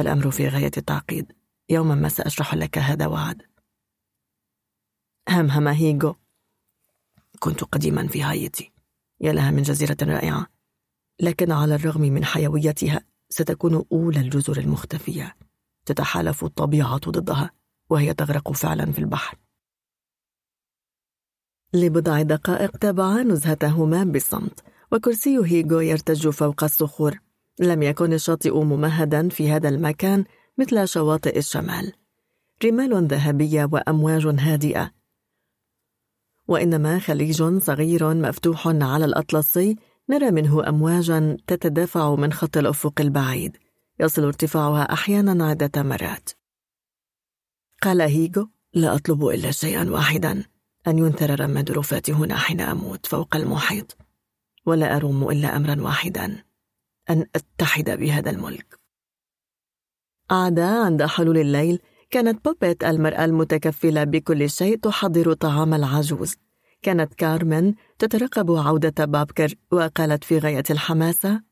الأمر 0.00 0.30
في 0.30 0.48
غاية 0.48 0.70
التعقيد. 0.76 1.32
يوما 1.68 1.94
ما 1.94 2.08
سأشرح 2.08 2.54
لك 2.54 2.78
هذا 2.78 3.06
وعد. 3.06 3.51
همهم 5.28 5.68
هيجو. 5.68 6.14
كنت 7.38 7.64
قديما 7.64 8.06
في 8.06 8.22
هايتي. 8.22 8.72
يا 9.20 9.32
لها 9.32 9.50
من 9.50 9.62
جزيرة 9.62 9.96
رائعة. 10.02 10.46
لكن 11.20 11.52
على 11.52 11.74
الرغم 11.74 12.00
من 12.00 12.24
حيويتها 12.24 13.00
ستكون 13.28 13.84
أولى 13.92 14.20
الجزر 14.20 14.58
المختفية. 14.58 15.36
تتحالف 15.86 16.44
الطبيعة 16.44 16.98
ضدها 16.98 17.50
وهي 17.90 18.14
تغرق 18.14 18.52
فعلا 18.52 18.92
في 18.92 18.98
البحر. 18.98 19.38
لبضع 21.74 22.22
دقائق 22.22 22.76
تابعا 22.76 23.22
نزهتهما 23.22 24.04
بصمت 24.04 24.60
وكرسي 24.92 25.38
هيغو 25.44 25.80
يرتج 25.80 26.28
فوق 26.28 26.64
الصخور. 26.64 27.18
لم 27.60 27.82
يكن 27.82 28.12
الشاطئ 28.12 28.64
ممهدا 28.64 29.28
في 29.28 29.50
هذا 29.50 29.68
المكان 29.68 30.24
مثل 30.58 30.88
شواطئ 30.88 31.38
الشمال. 31.38 31.92
رمال 32.64 33.06
ذهبية 33.06 33.68
وأمواج 33.72 34.26
هادئة 34.26 35.01
وإنما 36.48 36.98
خليج 36.98 37.42
صغير 37.58 38.14
مفتوح 38.14 38.66
على 38.66 39.04
الأطلسي 39.04 39.76
نرى 40.10 40.30
منه 40.30 40.68
أمواجا 40.68 41.36
تتدافع 41.46 42.14
من 42.14 42.32
خط 42.32 42.56
الأفق 42.56 43.00
البعيد 43.00 43.56
يصل 44.00 44.24
ارتفاعها 44.24 44.92
أحيانا 44.92 45.46
عدة 45.46 45.82
مرات. 45.82 46.30
قال 47.82 48.00
هيغو 48.00 48.48
لا 48.74 48.94
أطلب 48.94 49.26
إلا 49.26 49.50
شيئا 49.50 49.90
واحدا 49.90 50.44
أن 50.86 50.98
ينثر 50.98 51.40
رماد 51.40 51.70
رفاتي 51.70 52.12
هنا 52.12 52.36
حين 52.36 52.60
أموت 52.60 53.06
فوق 53.06 53.36
المحيط 53.36 53.96
ولا 54.66 54.96
أروم 54.96 55.30
إلا 55.30 55.56
أمرا 55.56 55.82
واحدا 55.82 56.44
أن 57.10 57.26
أتحد 57.34 57.90
بهذا 57.90 58.30
الملك. 58.30 58.80
عاد 60.30 60.58
عند 60.58 61.02
حلول 61.04 61.38
الليل 61.38 61.78
كانت 62.12 62.44
بوبيت 62.44 62.84
المرأة 62.84 63.24
المتكفلة 63.24 64.04
بكل 64.04 64.50
شيء 64.50 64.78
تحضر 64.78 65.32
طعام 65.32 65.74
العجوز. 65.74 66.36
كانت 66.82 67.14
كارمن 67.14 67.74
تترقب 67.98 68.50
عودة 68.50 69.04
بابكر 69.04 69.54
وقالت 69.70 70.24
في 70.24 70.38
غاية 70.38 70.62
الحماسة 70.70 71.42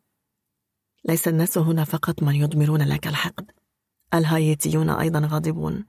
ليس 1.04 1.28
الناس 1.28 1.58
هنا 1.58 1.84
فقط 1.84 2.22
من 2.22 2.34
يضمرون 2.34 2.82
لك 2.82 3.06
الحقد. 3.06 3.50
الهايتيون 4.14 4.90
أيضا 4.90 5.28
غاضبون 5.32 5.86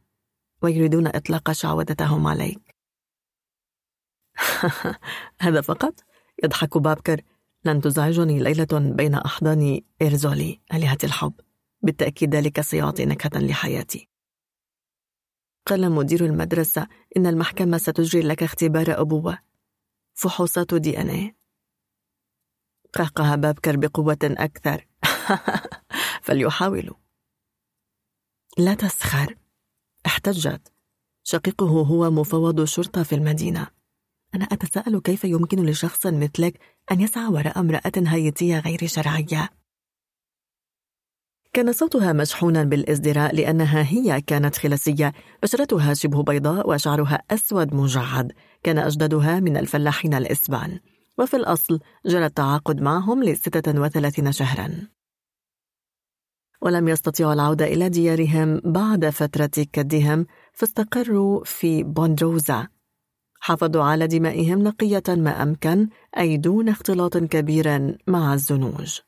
ويريدون 0.62 1.08
إطلاق 1.08 1.52
شعوذتهم 1.52 2.28
عليك. 2.28 2.76
هذا 5.42 5.62
فقط؟ 5.62 5.94
يضحك 6.44 6.78
بابكر. 6.78 7.22
لن 7.66 7.82
تزعجني 7.82 8.40
ليلة 8.40 8.94
بين 8.96 9.16
أحضان 9.16 9.82
إيرزولي 10.02 10.62
آلهة 10.74 10.98
الحب. 11.04 11.34
بالتأكيد 11.82 12.36
ذلك 12.36 12.62
سيعطي 12.62 13.06
نكهة 13.06 13.40
لحياتي. 13.40 14.11
قال 15.66 15.92
مدير 15.92 16.26
المدرسة 16.26 16.88
إن 17.18 17.28
المحكمة 17.28 17.78
ستجري 17.78 18.22
لك 18.22 18.44
اختبار 18.44 19.02
أبوة. 19.02 19.38
فحوصات 20.14 20.74
دي 20.74 21.02
إن 21.02 21.10
إيه. 21.10 21.36
قهقه 22.94 23.36
بابكر 23.36 23.78
بقوة 23.78 24.18
أكثر. 24.24 24.88
فليحاولوا 26.24 26.96
لا 28.58 28.74
تسخر. 28.74 29.36
احتجت. 30.06 30.74
شقيقه 31.24 31.66
هو 31.66 32.12
مفوض 32.12 32.64
شرطة 32.64 33.04
في 33.04 33.16
المدينة. 33.16 33.68
أنا 34.36 34.46
أتساءل 34.46 35.00
كيف 35.00 35.24
يمكن 35.24 35.66
لشخص 35.66 36.06
مثلك 36.06 36.60
أن 36.92 37.02
يسعى 37.02 37.28
وراء 37.28 37.60
امرأة 37.60 37.92
هايتية 37.98 38.60
غير 38.60 38.88
شرعية؟ 38.88 39.50
كان 41.54 41.74
صوتها 41.74 42.14
مشحونا 42.14 42.64
بالإزدراء 42.64 43.36
لأنها 43.36 43.84
هي 43.84 44.22
كانت 44.22 44.56
خلسية 44.56 45.14
بشرتها 45.44 45.94
شبه 45.94 46.24
بيضاء 46.24 46.70
وشعرها 46.70 47.24
أسود 47.32 47.74
مجعد. 47.74 48.32
كان 48.64 48.78
أجدادها 48.78 49.40
من 49.40 49.58
الفلاحين 49.58 50.14
الإسبان. 50.14 50.80
وفي 51.18 51.38
الأصل 51.38 51.80
جرى 52.06 52.26
التعاقد 52.26 52.82
معهم 52.82 53.24
لستة 53.24 53.82
وثلاثين 53.82 54.32
شهرا. 54.32 54.88
ولم 56.62 56.88
يستطيعوا 56.88 57.34
العودة 57.34 57.66
إلى 57.66 57.90
ديارهم 57.90 58.62
بعد 58.66 59.10
فترة 59.10 59.66
كدهم 59.74 60.26
فاستقروا 60.54 61.44
في 61.44 61.84
بوندروزا 61.84 62.68
حافظوا 63.40 63.84
على 63.84 64.08
دمائهم 64.08 64.64
نقية 64.64 65.04
ما 65.08 65.44
أمكن 65.44 65.90
أي 66.18 66.38
دون 66.38 66.70
اختلاط 66.70 67.18
كبير 67.18 67.98
مع 68.08 68.34
الزنوج. 68.34 69.00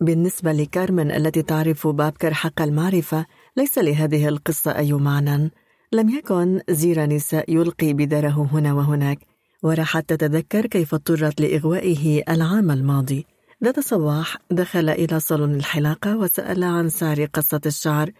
بالنسبة 0.00 0.52
لكارمن 0.52 1.10
التي 1.10 1.42
تعرف 1.42 1.86
بابكر 1.86 2.34
حق 2.34 2.62
المعرفة 2.62 3.26
ليس 3.56 3.78
لهذه 3.78 4.28
القصة 4.28 4.76
أي 4.76 4.92
معنى. 4.92 5.50
لم 5.92 6.08
يكن 6.08 6.60
زير 6.70 7.06
نساء 7.06 7.54
يلقي 7.54 7.92
بدره 7.92 8.48
هنا 8.52 8.72
وهناك 8.72 9.18
وراحت 9.62 10.08
تتذكر 10.08 10.66
كيف 10.66 10.94
اضطرت 10.94 11.40
لإغوائه 11.40 12.22
العام 12.28 12.70
الماضي. 12.70 13.26
ذات 13.64 13.80
صباح 13.80 14.36
دخل 14.50 14.88
إلى 14.88 15.20
صالون 15.20 15.54
الحلاقة 15.54 16.16
وسأل 16.16 16.64
عن 16.64 16.88
سعر 16.88 17.24
قصة 17.24 17.60
الشعر 17.66 18.10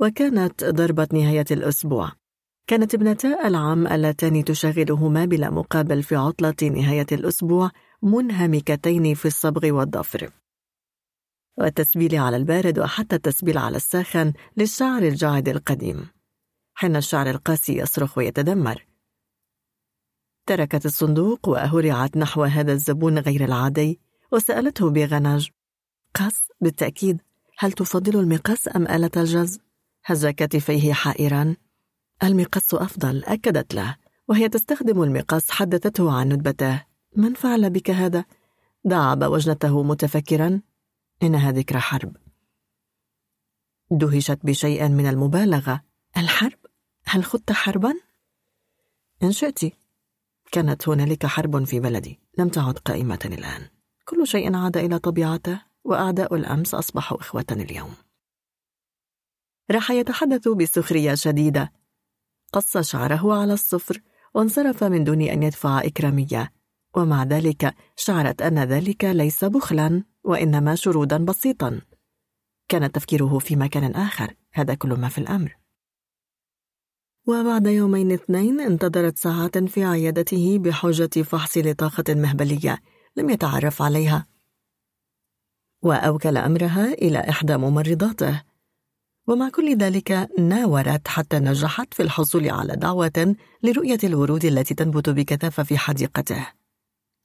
وكانت 0.00 0.64
ضربة 0.64 1.08
نهاية 1.12 1.46
الأسبوع. 1.50 2.12
كانت 2.66 2.94
ابنتا 2.94 3.46
العام 3.46 3.86
اللتان 3.86 4.44
تشغلهما 4.44 5.24
بلا 5.24 5.50
مقابل 5.50 6.02
في 6.02 6.16
عطلة 6.16 6.54
نهاية 6.62 7.06
الأسبوع 7.12 7.70
منهمكتين 8.02 9.14
في 9.14 9.26
الصبغ 9.26 9.70
والضفر. 9.70 10.30
والتسبيل 11.58 12.14
على 12.14 12.36
البارد 12.36 12.78
وحتى 12.78 13.16
التسبيل 13.16 13.58
على 13.58 13.76
الساخن 13.76 14.32
للشعر 14.56 15.02
الجاعد 15.02 15.48
القديم 15.48 16.08
حين 16.74 16.96
الشعر 16.96 17.30
القاسي 17.30 17.78
يصرخ 17.78 18.18
ويتدمر 18.18 18.86
تركت 20.46 20.86
الصندوق 20.86 21.48
وهرعت 21.48 22.16
نحو 22.16 22.42
هذا 22.44 22.72
الزبون 22.72 23.18
غير 23.18 23.44
العادي 23.44 24.00
وسألته 24.32 24.90
بغنج 24.90 25.48
قص 26.14 26.48
بالتأكيد 26.60 27.20
هل 27.58 27.72
تفضل 27.72 28.20
المقص 28.20 28.68
أم 28.68 28.88
آلة 28.88 29.10
الجز؟ 29.16 29.60
هز 30.04 30.26
كتفيه 30.26 30.92
حائرا 30.92 31.56
المقص 32.22 32.74
أفضل 32.74 33.24
أكدت 33.24 33.74
له 33.74 33.96
وهي 34.28 34.48
تستخدم 34.48 35.02
المقص 35.02 35.50
حدثته 35.50 36.12
عن 36.12 36.28
ندبته 36.28 36.84
من 37.16 37.34
فعل 37.34 37.70
بك 37.70 37.90
هذا؟ 37.90 38.24
دعب 38.84 39.22
وجنته 39.22 39.82
متفكرا 39.82 40.60
إنها 41.22 41.52
ذكرى 41.52 41.80
حرب. 41.80 42.16
دهشت 43.90 44.38
بشيء 44.44 44.88
من 44.88 45.06
المبالغة. 45.06 45.84
الحرب؟ 46.16 46.58
هل 47.04 47.24
خضت 47.24 47.52
حربا؟ 47.52 47.94
إن 49.22 49.32
شئت. 49.32 49.60
كانت 50.52 50.88
هنالك 50.88 51.26
حرب 51.26 51.64
في 51.64 51.80
بلدي. 51.80 52.20
لم 52.38 52.48
تعد 52.48 52.78
قائمة 52.78 53.18
الآن. 53.24 53.68
كل 54.04 54.26
شيء 54.26 54.56
عاد 54.56 54.76
إلى 54.76 54.98
طبيعته 54.98 55.62
وأعداء 55.84 56.34
الأمس 56.34 56.74
أصبحوا 56.74 57.20
إخوة 57.20 57.46
اليوم. 57.50 57.94
راح 59.70 59.90
يتحدث 59.90 60.48
بسخرية 60.48 61.14
شديدة. 61.14 61.72
قص 62.52 62.78
شعره 62.78 63.40
على 63.40 63.52
الصفر 63.52 64.02
وانصرف 64.34 64.84
من 64.84 65.04
دون 65.04 65.22
أن 65.22 65.42
يدفع 65.42 65.80
إكرامية. 65.80 66.52
ومع 66.94 67.24
ذلك 67.24 67.74
شعرت 67.96 68.42
أن 68.42 68.58
ذلك 68.58 69.04
ليس 69.04 69.44
بخلا. 69.44 70.04
وإنما 70.24 70.74
شرودا 70.74 71.24
بسيطا. 71.24 71.80
كان 72.68 72.92
تفكيره 72.92 73.38
في 73.38 73.56
مكان 73.56 73.94
آخر. 73.94 74.34
هذا 74.52 74.74
كل 74.74 74.88
ما 74.88 75.08
في 75.08 75.18
الأمر. 75.18 75.56
وبعد 77.26 77.66
يومين 77.66 78.12
اثنين 78.12 78.60
انتظرت 78.60 79.18
ساعات 79.18 79.58
في 79.58 79.84
عيادته 79.84 80.58
بحجة 80.58 81.22
فحص 81.22 81.58
لطاقة 81.58 82.14
مهبلية 82.14 82.78
لم 83.16 83.30
يتعرف 83.30 83.82
عليها. 83.82 84.26
وأوكل 85.82 86.36
أمرها 86.36 86.92
إلى 86.92 87.18
إحدى 87.18 87.56
ممرضاته. 87.56 88.42
ومع 89.26 89.48
كل 89.48 89.76
ذلك 89.76 90.28
ناورت 90.38 91.08
حتى 91.08 91.38
نجحت 91.38 91.94
في 91.94 92.02
الحصول 92.02 92.50
على 92.50 92.76
دعوة 92.76 93.36
لرؤية 93.62 93.98
الورود 94.04 94.44
التي 94.44 94.74
تنبت 94.74 95.10
بكثافة 95.10 95.62
في 95.62 95.78
حديقته. 95.78 96.48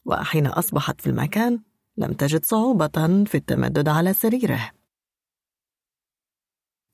وحين 0.06 0.48
أصبحت 0.48 1.02
في 1.02 1.08
المكان 1.08 1.60
لم 1.98 2.14
تجد 2.14 2.46
صعوبة 2.46 3.24
في 3.24 3.36
التمدد 3.36 3.88
على 3.88 4.14
سريره. 4.14 4.72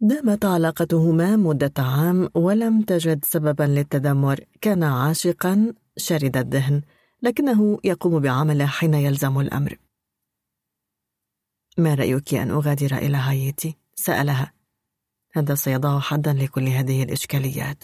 دامت 0.01 0.45
علاقتهما 0.45 1.35
مدة 1.35 1.73
عام 1.77 2.29
ولم 2.35 2.81
تجد 2.81 3.25
سببا 3.25 3.63
للتذمر 3.63 4.39
كان 4.61 4.83
عاشقا 4.83 5.73
شرد 5.97 6.37
الذهن 6.37 6.81
لكنه 7.21 7.79
يقوم 7.83 8.19
بعمله 8.19 8.65
حين 8.65 8.93
يلزم 8.93 9.39
الأمر. 9.39 9.79
ما 11.77 11.95
رأيك 11.95 12.33
أن 12.33 12.51
أغادر 12.51 12.97
إلى 12.97 13.17
هايتي؟ 13.17 13.77
سألها. 13.95 14.53
هذا 15.33 15.55
سيضع 15.55 15.99
حدا 15.99 16.33
لكل 16.33 16.67
هذه 16.67 17.03
الإشكاليات. 17.03 17.83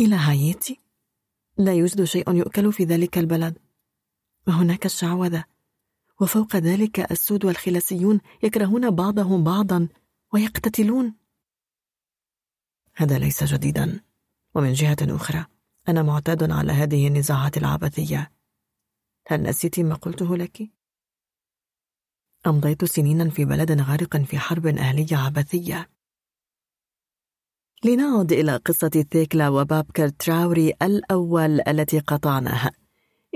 إلى 0.00 0.16
هايتي؟ 0.16 0.80
لا 1.58 1.74
يوجد 1.74 2.04
شيء 2.04 2.34
يؤكل 2.34 2.72
في 2.72 2.84
ذلك 2.84 3.18
البلد. 3.18 3.58
وهناك 4.48 4.86
الشعوذة. 4.86 5.44
وفوق 6.20 6.56
ذلك 6.56 7.12
السود 7.12 7.44
والخلسيون 7.44 8.20
يكرهون 8.42 8.90
بعضهم 8.90 9.44
بعضا 9.44 9.88
ويقتتلون. 10.32 11.14
هذا 12.94 13.18
ليس 13.18 13.44
جديدا. 13.44 14.00
ومن 14.54 14.72
جهة 14.72 14.96
أخرى 15.02 15.46
أنا 15.88 16.02
معتاد 16.02 16.50
على 16.50 16.72
هذه 16.72 17.08
النزاعات 17.08 17.56
العبثية. 17.56 18.32
هل 19.26 19.42
نسيت 19.42 19.80
ما 19.80 19.94
قلته 19.94 20.36
لك؟ 20.36 20.70
أمضيت 22.46 22.84
سنينا 22.84 23.30
في 23.30 23.44
بلد 23.44 23.80
غارق 23.80 24.16
في 24.16 24.38
حرب 24.38 24.66
أهلية 24.66 25.16
عبثية. 25.16 25.90
لنعد 27.84 28.32
إلى 28.32 28.56
قصة 28.56 29.04
ثيكلا 29.10 29.48
وبابكر 29.48 30.08
تراوري 30.08 30.74
الأول 30.82 31.60
التي 31.68 31.98
قطعناها. 31.98 32.85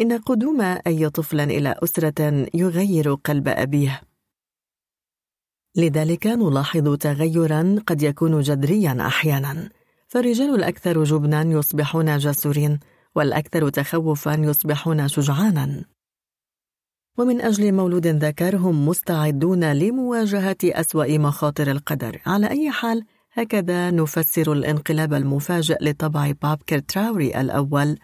إن 0.01 0.18
قدوم 0.18 0.60
أي 0.60 1.10
طفل 1.10 1.40
إلى 1.40 1.74
أسرة 1.85 2.47
يغير 2.55 3.14
قلب 3.14 3.48
أبيه. 3.48 4.01
لذلك 5.77 6.27
نلاحظ 6.27 6.97
تغيرا 6.97 7.77
قد 7.86 8.02
يكون 8.02 8.40
جذريا 8.40 9.06
أحيانا. 9.06 9.70
فالرجال 10.09 10.55
الأكثر 10.55 11.05
جبنا 11.05 11.43
يصبحون 11.43 12.18
جسورين 12.18 12.78
والأكثر 13.14 13.68
تخوفا 13.68 14.35
يصبحون 14.35 15.09
شجعانا. 15.09 15.85
ومن 17.18 17.40
أجل 17.40 17.72
مولود 17.72 18.06
ذكر 18.06 18.56
هم 18.56 18.89
مستعدون 18.89 19.72
لمواجهة 19.72 20.56
أسوأ 20.64 21.18
مخاطر 21.18 21.70
القدر. 21.70 22.20
على 22.27 22.51
أي 22.51 22.70
حال 22.70 23.05
هكذا 23.32 23.90
نفسر 23.90 24.52
الانقلاب 24.52 25.14
المفاجئ 25.14 25.85
لطبع 25.85 26.31
بابكر 26.43 26.78
تراوري 26.78 27.40
الأول. 27.40 27.98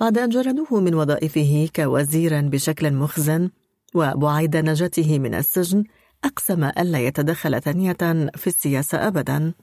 بعد 0.00 0.18
أن 0.18 0.28
جردوه 0.28 0.80
من 0.80 0.94
وظائفه 0.94 1.68
كوزير 1.76 2.40
بشكل 2.40 2.92
مخزن 2.92 3.50
وبعيد 3.94 4.56
نجاته 4.56 5.18
من 5.18 5.34
السجن 5.34 5.84
أقسم 6.24 6.64
ألا 6.64 6.98
يتدخل 6.98 7.60
ثانية 7.62 8.30
في 8.36 8.46
السياسة 8.46 9.06
أبدا. 9.08 9.54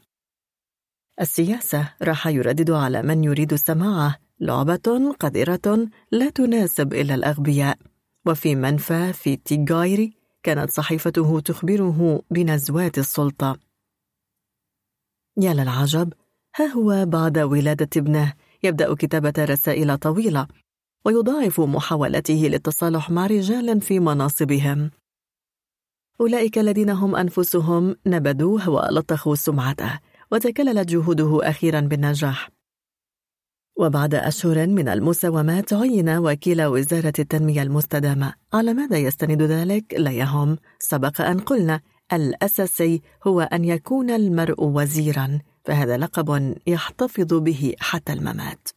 السياسة 1.21 1.93
راح 2.01 2.27
يردد 2.27 2.71
على 2.71 3.01
من 3.01 3.23
يريد 3.23 3.53
السماعة 3.53 4.19
لعبة 4.39 5.15
قذرة 5.19 5.89
لا 6.11 6.29
تناسب 6.29 6.93
إلا 6.93 7.15
الأغبياء. 7.15 7.77
وفي 8.25 8.55
منفى 8.55 9.13
في 9.13 9.35
تيغايري 9.35 10.13
كانت 10.43 10.71
صحيفته 10.71 11.39
تخبره 11.39 12.21
بنزوات 12.31 12.97
السلطة. 12.97 13.57
يا 15.37 15.53
للعجب 15.53 16.13
ها 16.55 16.65
هو 16.65 17.05
بعد 17.05 17.37
ولادة 17.37 17.89
ابنه 17.97 18.33
يبدأ 18.63 18.95
كتابة 18.95 19.33
رسائل 19.39 19.97
طويلة 19.97 20.47
ويضاعف 21.05 21.61
محاولته 21.61 22.47
للتصالح 22.51 23.09
مع 23.09 23.27
رجال 23.27 23.81
في 23.81 23.99
مناصبهم. 23.99 24.91
أولئك 26.21 26.57
الذين 26.57 26.89
هم 26.89 27.15
أنفسهم 27.15 27.95
نبذوه 28.05 28.69
ولطخوا 28.69 29.35
سمعته 29.35 29.99
وتكللت 30.31 30.89
جهوده 30.89 31.49
أخيرا 31.49 31.79
بالنجاح. 31.81 32.49
وبعد 33.79 34.15
أشهر 34.15 34.67
من 34.67 34.89
المساومات 34.89 35.73
عين 35.73 36.09
وكيل 36.09 36.65
وزارة 36.65 37.13
التنمية 37.19 37.61
المستدامة 37.61 38.33
على 38.53 38.73
ماذا 38.73 38.97
يستند 38.97 39.41
ذلك؟ 39.41 39.93
لا 39.97 40.11
يهم. 40.11 40.57
سبق 40.79 41.21
أن 41.21 41.39
قلنا 41.39 41.81
الأساسي 42.13 43.01
هو 43.27 43.41
أن 43.41 43.65
يكون 43.65 44.09
المرء 44.09 44.63
وزيرا. 44.63 45.39
فهذا 45.67 45.97
لقب 45.97 46.55
يحتفظ 46.67 47.33
به 47.33 47.73
حتى 47.79 48.13
الممات. 48.13 48.67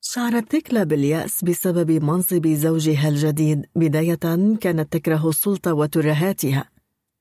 شعرت 0.00 0.56
تكلا 0.56 0.84
باليأس 0.84 1.44
بسبب 1.44 1.90
منصب 1.90 2.46
زوجها 2.46 3.08
الجديد 3.08 3.66
بداية 3.76 4.56
كانت 4.60 4.92
تكره 4.92 5.28
السلطة 5.28 5.74
وترهاتها. 5.74 6.70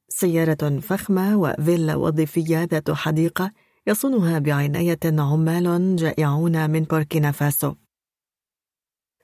سيارة 0.09 0.80
فخمة 0.80 1.38
وفيلا 1.38 1.95
وظيفية 1.95 2.64
ذات 2.64 2.91
حديقة 2.91 3.51
يصونها 3.88 4.39
بعناية 4.39 4.99
عمال 5.05 5.95
جائعون 5.95 6.69
من 6.69 6.84
بوركينا 6.84 7.31
فاسو. 7.31 7.73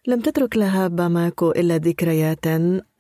لم 0.08 0.22
تترك 0.22 0.58
لها 0.58 0.88
باماكو 0.88 1.52
إلا 1.52 1.78
ذكريات 1.78 2.46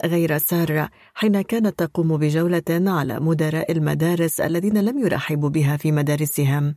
غير 0.05 0.37
سارة 0.37 0.89
حين 1.13 1.41
كانت 1.41 1.79
تقوم 1.79 2.17
بجولة 2.17 2.63
على 2.69 3.19
مدراء 3.19 3.71
المدارس 3.71 4.41
الذين 4.41 4.77
لم 4.77 4.99
يرحبوا 4.99 5.49
بها 5.49 5.77
في 5.77 5.91
مدارسهم. 5.91 6.75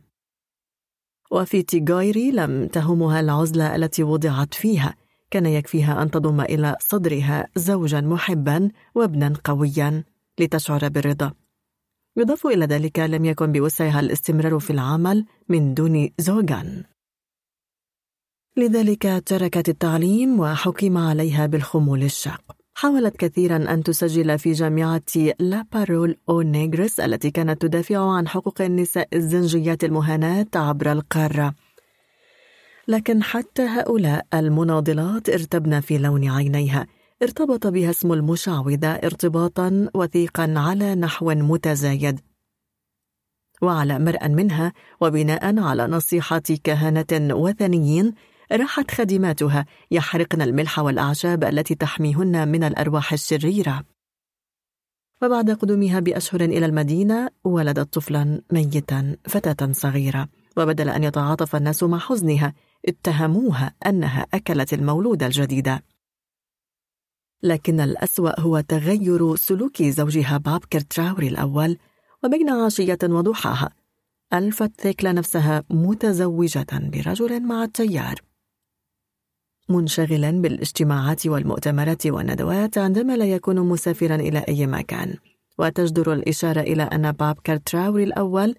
وفي 1.31 1.61
تيغايري 1.63 2.31
لم 2.31 2.67
تهمها 2.67 3.19
العزلة 3.19 3.75
التي 3.75 4.03
وضعت 4.03 4.53
فيها 4.53 4.95
كان 5.31 5.45
يكفيها 5.45 6.01
أن 6.01 6.11
تضم 6.11 6.41
إلى 6.41 6.75
صدرها 6.79 7.47
زوجا 7.55 8.01
محبا 8.01 8.69
وابنا 8.95 9.33
قويا 9.43 10.03
لتشعر 10.39 10.87
بالرضا. 10.87 11.33
يضاف 12.17 12.47
إلى 12.47 12.65
ذلك 12.65 12.99
لم 12.99 13.25
يكن 13.25 13.51
بوسعها 13.51 13.99
الاستمرار 13.99 14.59
في 14.59 14.69
العمل 14.69 15.25
من 15.49 15.73
دون 15.73 16.09
زوجان. 16.19 16.83
لذلك 18.57 19.23
تركت 19.25 19.69
التعليم 19.69 20.39
وحكم 20.39 20.97
عليها 20.97 21.45
بالخمول 21.45 22.03
الشاق 22.03 22.41
حاولت 22.73 23.17
كثيرا 23.17 23.55
أن 23.73 23.83
تسجل 23.83 24.39
في 24.39 24.51
جامعة 24.51 25.01
لا 25.39 25.65
بارول 25.73 26.17
أو 26.29 26.41
نيغرس 26.41 26.99
التي 26.99 27.31
كانت 27.31 27.61
تدافع 27.61 28.11
عن 28.11 28.27
حقوق 28.27 28.61
النساء 28.61 29.07
الزنجيات 29.13 29.83
المهانات 29.83 30.57
عبر 30.57 30.91
القارة. 30.91 31.53
لكن 32.87 33.23
حتى 33.23 33.61
هؤلاء 33.61 34.25
المناضلات 34.33 35.29
ارتبن 35.29 35.79
في 35.79 35.97
لون 35.97 36.29
عينيها. 36.29 36.87
ارتبط 37.21 37.67
بها 37.67 37.89
اسم 37.89 38.13
المشعوذة 38.13 38.91
ارتباطا 38.91 39.89
وثيقا 39.93 40.53
على 40.57 40.95
نحو 40.95 41.29
متزايد. 41.31 42.19
وعلى 43.61 43.99
مرأى 43.99 44.29
منها 44.29 44.73
وبناء 45.01 45.59
على 45.59 45.87
نصيحة 45.87 46.41
كهنة 46.63 47.35
وثنيين 47.35 48.13
راحت 48.51 48.91
خادماتها 48.91 49.65
يحرقن 49.91 50.41
الملح 50.41 50.79
والأعشاب 50.79 51.43
التي 51.43 51.75
تحميهن 51.75 52.47
من 52.47 52.63
الأرواح 52.63 53.13
الشريرة 53.13 53.83
وبعد 55.21 55.51
قدومها 55.51 55.99
بأشهر 55.99 56.41
إلى 56.41 56.65
المدينة 56.65 57.29
ولدت 57.43 57.93
طفلا 57.93 58.41
ميتا 58.51 59.17
فتاة 59.27 59.71
صغيرة. 59.71 60.29
وبدل 60.57 60.89
أن 60.89 61.03
يتعاطف 61.03 61.55
الناس 61.55 61.83
مع 61.83 61.97
حزنها 61.97 62.53
اتهموها 62.87 63.73
أنها 63.85 64.27
أكلت 64.33 64.73
المولود 64.73 65.23
الجديدة 65.23 65.83
لكن 67.43 67.79
الأسوأ 67.79 68.39
هو 68.39 68.59
تغير 68.59 69.35
سلوك 69.35 69.83
زوجها 69.83 70.37
باب 70.37 70.65
كرتراوري 70.65 71.27
الأول 71.27 71.77
وبين 72.23 72.49
عشية 72.49 72.97
وضحاها. 73.03 73.69
ألفت 74.33 74.81
ثيكلا 74.81 75.11
نفسها 75.11 75.63
متزوجة 75.69 76.67
برجل 76.73 77.43
مع 77.43 77.63
التيار. 77.63 78.21
منشغلا 79.69 80.31
بالاجتماعات 80.31 81.27
والمؤتمرات 81.27 82.07
والندوات 82.07 82.77
عندما 82.77 83.17
لا 83.17 83.25
يكون 83.25 83.59
مسافرا 83.59 84.15
إلى 84.15 84.39
أي 84.39 84.67
مكان. 84.67 85.15
وتجدر 85.59 86.13
الإشارة 86.13 86.61
إلى 86.61 86.83
أن 86.83 87.11
باب 87.11 87.39
كارتراوري 87.43 88.03
الأول 88.03 88.55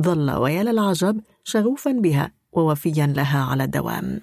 ظل 0.00 0.30
ويا 0.30 0.62
للعجب 0.62 1.20
شغوفا 1.44 1.92
بها 1.92 2.32
ووفيا 2.52 3.06
لها 3.06 3.44
على 3.44 3.64
الدوام. 3.64 4.20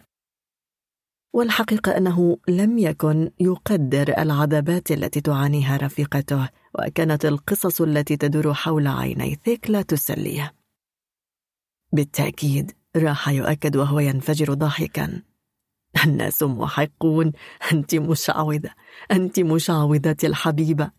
والحقيقة 1.34 1.98
أنه 1.98 2.38
لم 2.48 2.78
يكن 2.78 3.32
يقدر 3.40 4.14
العذابات 4.18 4.92
التي 4.92 5.22
تعانيها 5.22 5.78
رفيقته 5.78 6.50
وكانت 6.80 7.26
القصص 7.26 7.82
التي 7.82 8.18
تدور 8.18 8.54
حول 8.54 8.88
عيني 8.88 9.40
ثيكلا 9.46 9.82
تسليه. 9.82 10.54
بالتأكيد 11.94 12.72
راح 12.96 13.30
يؤكد 13.30 13.76
وهو 13.76 14.00
ينفجر 14.00 14.54
ضاحكا. 14.54 15.29
الناس 16.06 16.44
محقون 16.44 17.32
أنت 17.72 17.96
مشعوذة 17.96 18.70
أنت 19.12 19.40
مشعوذتي 19.40 20.28
الحبيبة. 20.28 20.92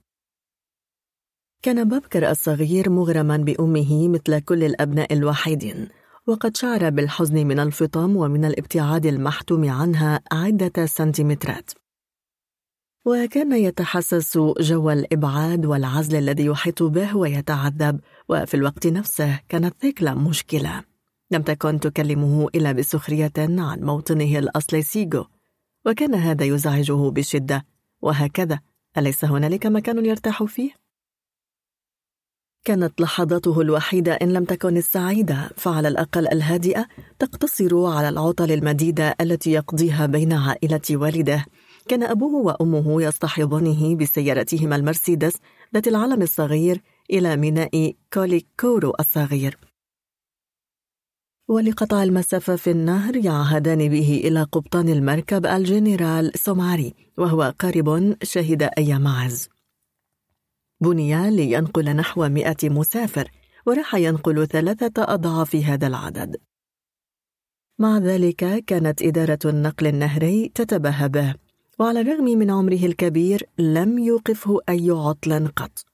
كان 1.63 1.89
بابكر 1.89 2.31
الصغير 2.31 2.91
مغرما 2.91 3.37
بأمه 3.37 4.09
مثل 4.09 4.39
كل 4.39 4.65
الأبناء 4.65 5.13
الوحيدين 5.13 5.89
وقد 6.27 6.57
شعر 6.57 6.91
بالحزن 6.91 7.47
من 7.47 7.59
الفطام 7.59 8.17
ومن 8.17 8.45
الابتعاد 8.45 9.07
المحتوم 9.07 9.71
عنها 9.71 10.21
عدة 10.33 10.87
سنتيمترات. 10.87 11.71
وكان 13.05 13.53
يتحسس 13.53 14.39
جو 14.39 14.91
الإبعاد 14.91 15.67
والعزل 15.67 16.17
الذي 16.17 16.45
يحيط 16.45 16.83
به 16.83 17.17
ويتعذب 17.17 18.01
وفي 18.29 18.55
الوقت 18.55 18.87
نفسه 18.87 19.41
كانت 19.49 19.75
ثيكلا 19.81 20.15
مشكلة. 20.15 20.90
لم 21.33 21.43
تكن 21.43 21.81
تكلمه 21.81 22.49
إلا 22.55 22.73
بسخرية 22.73 23.33
عن 23.39 23.81
موطنه 23.81 24.39
الأصلي 24.39 24.83
سيغو 24.83 25.27
وكان 25.87 26.15
هذا 26.15 26.45
يزعجه 26.45 27.11
بشدة. 27.11 27.67
وهكذا 28.03 28.61
أليس 28.99 29.25
هنالك 29.25 29.67
مكان 29.67 30.07
يرتاح 30.07 30.45
فيه؟ 30.45 30.71
كانت 32.65 33.01
لحظاته 33.01 33.61
الوحيدة 33.61 34.13
إن 34.13 34.33
لم 34.33 34.45
تكن 34.45 34.77
السعيدة. 34.77 35.51
فعلى 35.57 35.89
الأقل 35.89 36.29
الهادئة 36.29 36.87
تقتصر 37.19 37.87
على 37.87 38.09
العطل 38.09 38.53
المديدة 38.53 39.15
التي 39.21 39.53
يقضيها 39.53 40.07
بين 40.07 40.33
عائلة 40.33 40.81
والده. 40.91 41.45
كان 41.89 42.03
أبوه 42.03 42.35
وأمه 42.35 43.03
يصطحبانه 43.03 43.97
بسيارتهما 43.97 44.77
المرسيدس 44.77 45.37
ذات 45.75 45.89
العلم 45.89 46.23
الصغير 46.23 46.83
إلى 47.11 47.37
ميناء 47.37 47.95
كوليكورو 48.13 48.95
الصغير. 49.01 49.70
ولقطع 51.51 52.03
المسافة 52.03 52.57
في 52.57 52.71
النهر 52.71 53.17
يعهدان 53.17 53.89
به 53.89 54.21
إلى 54.25 54.43
قبطان 54.43 54.89
المركب 54.89 55.47
الجنرال 55.47 56.33
سوماري 56.39 56.95
وهو 57.19 57.55
قارب 57.59 58.17
شهد 58.23 58.63
أيام 58.63 59.09
عز. 59.09 59.49
بني 60.81 61.31
لينقل 61.31 61.85
نحو 61.85 62.29
مئة 62.29 62.69
مسافر 62.69 63.31
وراح 63.67 63.95
ينقل 63.95 64.47
ثلاثة 64.47 65.03
أضعاف 65.15 65.57
هذا 65.57 65.87
العدد. 65.87 66.37
مع 67.79 67.99
ذلك 67.99 68.65
كانت 68.65 69.03
إدارة 69.03 69.39
النقل 69.45 69.87
النهري 69.87 70.53
تتباهى 70.55 71.09
به 71.09 71.35
وعلى 71.79 72.01
الرغم 72.01 72.25
من 72.25 72.51
عمره 72.51 72.87
الكبير 72.87 73.49
لم 73.59 73.99
يوقفه 73.99 74.61
أي 74.69 74.91
عطل 74.91 75.49
قط. 75.49 75.85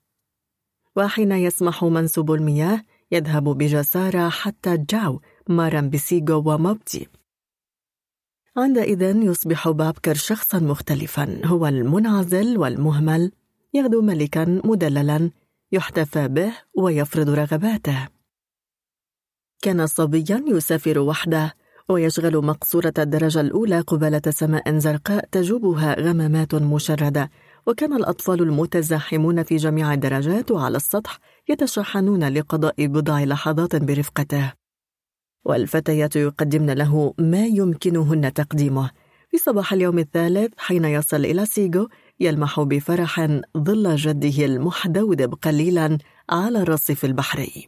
وحين 0.96 1.32
يسمح 1.32 1.84
منسوب 1.84 2.32
المياه 2.32 2.82
يذهب 3.12 3.44
بجسارة 3.44 4.28
حتى 4.28 4.76
جاو 4.76 5.20
مارا 5.48 5.80
بسيغو 5.80 6.54
وموبتي 6.54 7.08
عندئذ 8.56 9.02
يصبح 9.02 9.68
بابكر 9.68 10.14
شخصا 10.14 10.58
مختلفا. 10.58 11.40
هو 11.44 11.66
المنعزل 11.66 12.58
والمهمل 12.58 13.32
يغدو 13.74 14.02
ملكا 14.02 14.60
مدللا 14.64 15.30
يحتفى 15.72 16.28
به 16.28 16.52
ويفرض 16.78 17.30
رغباته. 17.30 18.08
كان 19.62 19.86
صبيا 19.86 20.44
يسافر 20.46 20.98
وحده 20.98 21.54
ويشغل 21.88 22.36
مقصورة 22.36 22.94
الدرجة 22.98 23.40
الأولى 23.40 23.80
قبالة 23.80 24.22
سماء 24.30 24.78
زرقاء 24.78 25.28
تجوبها 25.32 26.00
غمامات 26.00 26.54
مشردة. 26.54 27.30
وكان 27.66 27.92
الأطفال 27.92 28.42
المتزاحمون 28.42 29.42
في 29.42 29.56
جميع 29.56 29.94
الدرجات 29.94 30.50
وعلى 30.50 30.76
السطح 30.76 31.18
يتشحنون 31.48 32.28
لقضاء 32.28 32.86
بضع 32.86 33.24
لحظات 33.24 33.76
برفقته. 33.76 34.65
والفتيات 35.46 36.16
يقدمن 36.16 36.70
له 36.70 37.14
ما 37.18 37.46
يمكنهن 37.46 38.32
تقديمه. 38.32 38.90
في 39.30 39.38
صباح 39.38 39.72
اليوم 39.72 39.98
الثالث 39.98 40.52
حين 40.58 40.84
يصل 40.84 41.24
إلى 41.24 41.46
سيغو 41.46 41.88
يلمح 42.20 42.60
بفرح 42.60 43.26
ظل 43.58 43.96
جده 43.96 44.44
المحدودب 44.44 45.34
قليلا 45.34 45.98
على 46.30 46.58
الرصيف 46.58 47.04
البحري 47.04 47.66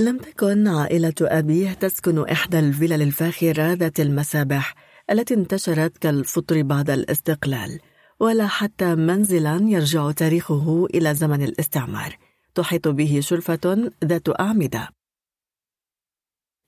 لم 0.00 0.18
تكن 0.18 0.68
عائلة 0.68 1.14
أبيه 1.20 1.72
تسكن 1.72 2.28
إحدى 2.28 2.58
الفلل 2.58 3.02
الفاخرة 3.02 3.72
ذات 3.72 4.00
المسابح 4.00 4.74
التي 5.10 5.34
انتشرت 5.34 5.98
كالفطر 5.98 6.62
بعد 6.62 6.90
الاستقلال 6.90 7.80
ولا 8.20 8.46
حتى 8.46 8.94
منزلا 8.94 9.60
يرجع 9.62 10.10
تاريخه 10.10 10.86
إلى 10.94 11.14
زمن 11.14 11.42
الاستعمار. 11.42 12.16
تحيط 12.54 12.88
به 12.88 13.20
شرفة 13.20 13.90
ذات 14.04 14.40
أعمدة. 14.40 14.88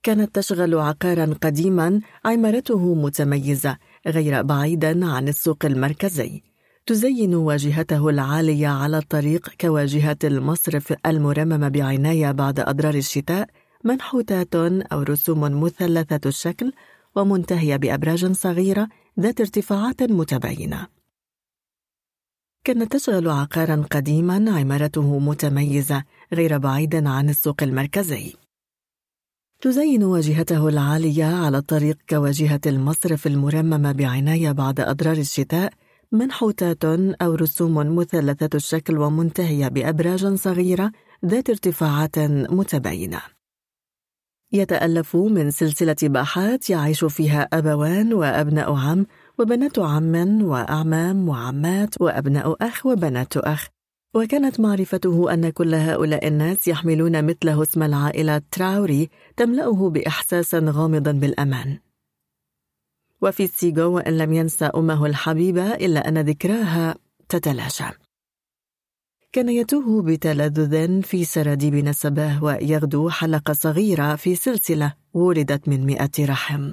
كانت 0.05 0.35
تشغل 0.35 0.75
عقارا 0.75 1.35
قديما 1.43 2.01
عمارته 2.25 2.95
متميزة 2.95 3.79
غير 4.07 4.43
بعيدا 4.43 5.07
عن 5.07 5.29
السوق 5.29 5.65
المركزي 5.65 6.43
تزين 6.87 7.35
واجهته 7.35 8.09
العالية 8.09 8.69
على 8.69 8.99
الطريق 8.99 9.49
كواجهة 9.61 10.17
المصرف 10.25 10.95
المرممة 11.07 11.69
بعناية 11.69 12.33
بعد 12.33 12.61
أضرار 12.61 12.95
الشتاء 12.95 13.49
منحوتات 13.85 14.55
أو 14.93 15.03
رسوم 15.03 15.41
مثلثة 15.63 16.29
الشكل 16.29 16.73
ومنتهية 17.17 17.77
بأبراج 17.77 18.33
صغيرة 18.33 18.89
ذات 19.21 19.41
ارتفاعات 19.41 20.03
متباينة. 20.03 20.87
كانت 22.65 22.93
تشغل 22.93 23.29
عقارا 23.31 23.85
قديما 23.91 24.59
عمارته 24.59 25.19
متميزة 25.19 26.05
غير 26.33 26.59
بعيد 26.59 27.07
عن 27.07 27.31
السوق 27.31 27.63
المركزي. 27.63 28.44
تزين 29.65 30.05
واجهته 30.05 30.69
العالية 30.69 31.24
على 31.24 31.59
الطريق 31.59 31.99
كواجهة 32.09 32.61
المصرف 32.66 33.27
المرممة 33.27 33.93
بعناية 33.93 34.53
بعد 34.53 34.81
أضرار 34.81 35.16
الشتاء 35.16 35.73
منحوتات 36.12 36.85
أو 37.23 37.35
رسوم 37.35 37.97
مثلثة 37.97 38.49
الشكل 38.55 38.99
ومنتهية 38.99 39.69
بأبراج 39.69 40.35
صغيرة 40.35 40.93
ذات 41.24 41.51
ارتفاعات 41.51 42.19
متباينة. 42.51 43.20
يتألف 44.53 45.16
من 45.16 45.51
سلسلة 45.51 45.97
باحات 46.03 46.70
يعيش 46.70 47.05
فيها 47.05 47.49
أبوان 47.53 48.15
وأبناء 48.15 48.74
عم 48.74 49.07
وبنات 49.39 49.78
عم 49.78 50.43
وأعمام 50.43 51.28
وعمات 51.28 52.01
وأبناء 52.01 52.57
أخ 52.61 52.86
وبنات 52.86 53.36
أخ 53.36 53.74
وكانت 54.15 54.61
معرفته 54.61 55.35
أن 55.35 55.51
كل 55.51 55.74
هؤلاء 55.74 56.27
الناس 56.28 56.69
يحملون 56.69 57.24
مثله 57.24 57.62
اسم 57.62 57.82
العائلة 57.82 58.43
تراوري 58.51 59.11
تملأه 59.36 59.91
بإحساس 59.91 60.55
غامض 60.55 61.09
بالأمان. 61.09 61.78
وفي 63.23 63.47
سيغو 63.47 63.97
وإن 63.97 64.19
لم 64.19 64.32
ينسى 64.32 64.65
أمه 64.65 65.07
الحبيبة 65.07 65.74
إلا 65.74 66.09
أن 66.09 66.19
ذكراها 66.19 66.95
تتلاشى. 67.28 67.85
كان 69.32 69.49
يتوه 69.49 70.03
بتلذذ 70.03 71.03
في 71.03 71.24
سراديب 71.24 71.74
نسبه 71.74 72.45
ويغدو 72.45 73.11
حلقة 73.11 73.53
صغيرة 73.53 74.16
في 74.16 74.35
سلسلة 74.35 74.95
ولدت 75.15 75.69
من 75.69 75.86
مئة 75.86 76.11
رحم. 76.20 76.73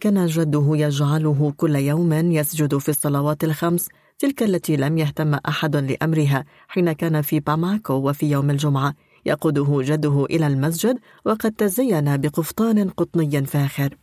كان 0.00 0.26
جده 0.26 0.66
يجعله 0.72 1.52
كل 1.56 1.76
يوم 1.76 2.12
يسجد 2.12 2.78
في 2.78 2.88
الصلوات 2.88 3.44
الخمس 3.44 3.88
تلك 4.22 4.42
التي 4.42 4.76
لم 4.76 4.98
يهتم 4.98 5.34
أحد 5.34 5.76
لأمرها 5.76 6.44
حين 6.68 6.92
كان 6.92 7.22
في 7.22 7.40
باماكو 7.40 7.94
وفي 7.94 8.30
يوم 8.30 8.50
الجمعة 8.50 8.94
يقوده 9.26 9.78
جده 9.82 10.24
إلى 10.24 10.46
المسجد 10.46 10.98
وقد 11.24 11.52
تزين 11.52 12.16
بقفطان 12.16 12.90
قطني 12.90 13.46
فاخر. 13.46 13.98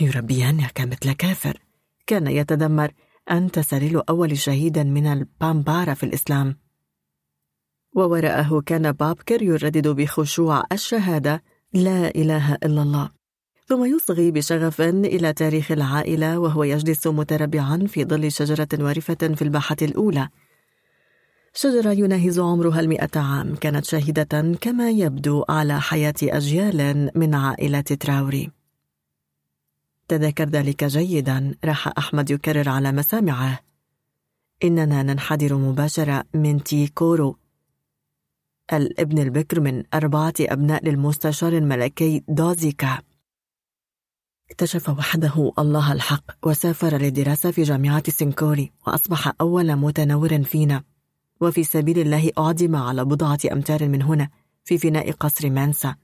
يربيانك 0.00 0.80
مثل 0.80 1.12
كافر. 1.12 1.62
كان 2.06 2.26
يتذمر 2.26 2.92
أنت 3.30 3.58
سريل 3.58 4.02
أول 4.08 4.38
شهيد 4.38 4.78
من 4.78 5.06
البامبارا 5.06 5.94
في 5.94 6.06
الإسلام. 6.06 6.56
ووراءه 7.96 8.60
كان 8.66 8.92
بابكر 8.92 9.42
يردد 9.42 9.88
بخشوع 9.88 10.64
الشهادة 10.72 11.42
لا 11.72 12.08
إله 12.08 12.54
إلا 12.54 12.82
الله. 12.82 13.10
ثم 13.68 13.84
يصغي 13.84 14.30
بشغف 14.30 14.80
إلى 14.80 15.32
تاريخ 15.32 15.72
العائلة 15.72 16.38
وهو 16.38 16.64
يجلس 16.64 17.06
متربعا 17.06 17.86
في 17.86 18.04
ظل 18.04 18.32
شجرة 18.32 18.68
وارفة 18.80 19.14
في 19.14 19.42
الباحة 19.42 19.76
الأولى. 19.82 20.28
شجرة 21.54 21.90
يناهز 21.92 22.38
عمرها 22.38 22.80
المئة 22.80 23.20
عام. 23.20 23.54
كانت 23.56 23.84
شاهدة 23.84 24.58
كما 24.60 24.90
يبدو 24.90 25.44
على 25.48 25.80
حياة 25.80 26.14
أجيال 26.22 27.10
من 27.14 27.34
عائلة 27.34 27.80
تراوري. 27.80 28.50
تذكر 30.08 30.48
ذلك 30.48 30.84
جيدا 30.84 31.54
راح 31.64 31.92
أحمد 31.98 32.30
يكرر 32.30 32.68
على 32.68 32.92
مسامعه. 32.92 33.60
إننا 34.64 35.02
ننحدر 35.02 35.54
مباشرة 35.54 36.24
من 36.34 36.62
تيكورو. 36.62 37.36
الابن 38.72 39.18
البكر 39.18 39.60
من 39.60 39.82
أربعة 39.94 40.34
أبناء 40.40 40.84
للمستشار 40.84 41.52
الملكي 41.52 42.24
دوزيكا. 42.28 43.05
اكتشف 44.50 44.88
وحده 44.88 45.52
الله 45.58 45.92
الحق 45.92 46.24
وسافر 46.46 46.96
للدراسة 46.96 47.50
في 47.50 47.62
جامعة 47.62 48.10
سينكوري 48.10 48.72
وأصبح 48.86 49.32
أول 49.40 49.76
متنور 49.76 50.42
فينا. 50.42 50.82
وفي 51.40 51.64
سبيل 51.64 51.98
الله 51.98 52.30
أعدم 52.38 52.76
على 52.76 53.04
بضعة 53.04 53.38
أمتار 53.52 53.88
من 53.88 54.02
هنا 54.02 54.28
في 54.64 54.78
فناء 54.78 55.12
قصر 55.12 55.50
مانسا. 55.50 55.94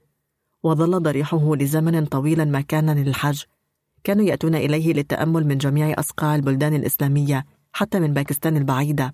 وظل 0.63 1.03
ضريحه 1.03 1.55
لزمن 1.55 2.05
طويل 2.05 2.51
مكانا 2.51 2.91
للحج. 2.91 3.43
كانوا 4.03 4.25
يأتون 4.25 4.55
إليه 4.55 4.93
للتأمل 4.93 5.47
من 5.47 5.57
جميع 5.57 5.99
أصقاع 5.99 6.35
البلدان 6.35 6.73
الإسلامية 6.73 7.45
حتى 7.73 7.99
من 7.99 8.13
باكستان 8.13 8.57
البعيدة 8.57 9.13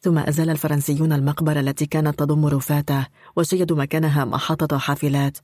ثم 0.00 0.18
أزال 0.18 0.50
الفرنسيون 0.50 1.12
المقبرة 1.12 1.60
التي 1.60 1.86
كانت 1.86 2.18
تضم 2.18 2.46
رفاته 2.46 3.06
وشيدوا 3.36 3.76
مكانها 3.76 4.24
محطة 4.24 4.78
حافلات. 4.78 5.38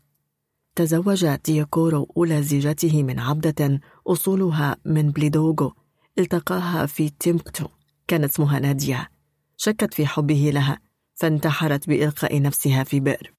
تزوج 0.76 1.38
تيوكورو 1.38 2.12
أولى 2.16 2.42
زيجاته 2.42 3.02
من 3.02 3.18
عبدة 3.18 3.80
أصولها 4.06 4.76
من 4.84 5.10
بليدوغو 5.10 5.72
التقاها 6.18 6.86
في 6.86 7.10
تيمبكتو 7.10 7.68
كانت 8.08 8.24
اسمها 8.24 8.58
نادية. 8.58 9.10
شكت 9.56 9.94
في 9.94 10.06
حبه 10.06 10.50
لها 10.54 10.80
فانتحرت 11.14 11.88
بإلقاء 11.88 12.42
نفسها 12.42 12.84
في 12.84 13.00
بئر. 13.00 13.34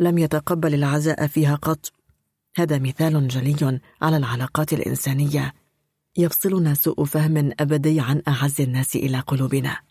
لم 0.00 0.18
يتقبل 0.18 0.74
العزاء 0.74 1.26
فيها 1.26 1.54
قط. 1.54 1.92
هذا 2.56 2.78
مثال 2.78 3.28
جلي 3.28 3.80
على 4.02 4.16
العلاقات 4.16 4.72
الإنسانية. 4.72 5.54
يفصلنا 6.16 6.74
سوء 6.74 7.04
فهم 7.04 7.52
أبدي 7.60 8.00
عن 8.00 8.22
أعز 8.28 8.60
الناس 8.60 8.96
إلى 8.96 9.20
قلوبنا. 9.20 9.87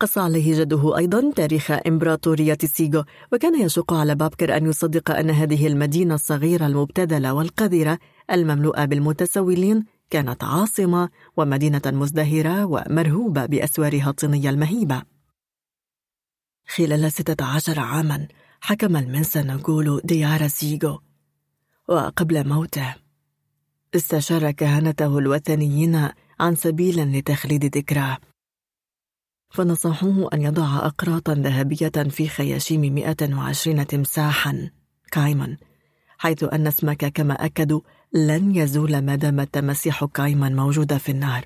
قص 0.00 0.18
عليه 0.18 0.60
جده 0.60 0.96
أيضا 0.96 1.32
تاريخ 1.36 1.70
إمبراطورية 1.70 2.58
سيغو 2.64 3.04
وكان 3.32 3.60
يشق 3.60 3.92
على 3.92 4.14
بابكر 4.14 4.56
أن 4.56 4.66
يصدق 4.66 5.10
أن 5.10 5.30
هذه 5.30 5.66
المدينة 5.66 6.14
الصغيرة 6.14 6.66
المبتذلة 6.66 7.32
والقذرة 7.32 7.98
المملوءة 8.30 8.84
بالمتسولين 8.84 9.84
كانت 10.10 10.44
عاصمة 10.44 11.08
ومدينة 11.36 11.82
مزدهرة 11.86 12.64
ومرهوبة 12.64 13.46
بأسوارها 13.46 14.10
الطينية 14.10 14.50
المهيبة. 14.50 15.02
خلال 16.68 17.12
ستة 17.12 17.44
عشر 17.44 17.80
عاما 17.80 18.28
حكم 18.60 18.96
المنسى 18.96 19.42
نقول 19.42 20.00
ديار 20.04 20.48
سيغو 20.48 20.98
وقبل 21.88 22.48
موته 22.48 22.94
استشار 23.94 24.50
كهنته 24.50 25.18
الوثنيين 25.18 26.08
عن 26.40 26.54
سبيل 26.54 27.18
لتخليد 27.18 27.76
ذكراه. 27.76 28.18
فنصحوه 29.50 30.30
أن 30.34 30.42
يضع 30.42 30.76
أقراطا 30.76 31.34
ذهبية 31.34 31.88
في 31.88 32.28
خياشيم 32.28 32.80
120 32.94 33.86
تمساحا 33.86 34.70
كايمن 35.12 35.56
حيث 36.18 36.44
أن 36.44 36.66
اسمك 36.66 37.12
كما 37.12 37.44
أكدوا 37.44 37.80
لن 38.12 38.56
يزول 38.56 38.98
ما 38.98 39.14
دامت 39.14 39.54
تماسيح 39.54 40.04
كايمن 40.04 40.56
موجودة 40.56 40.98
في 40.98 41.12
النار 41.12 41.44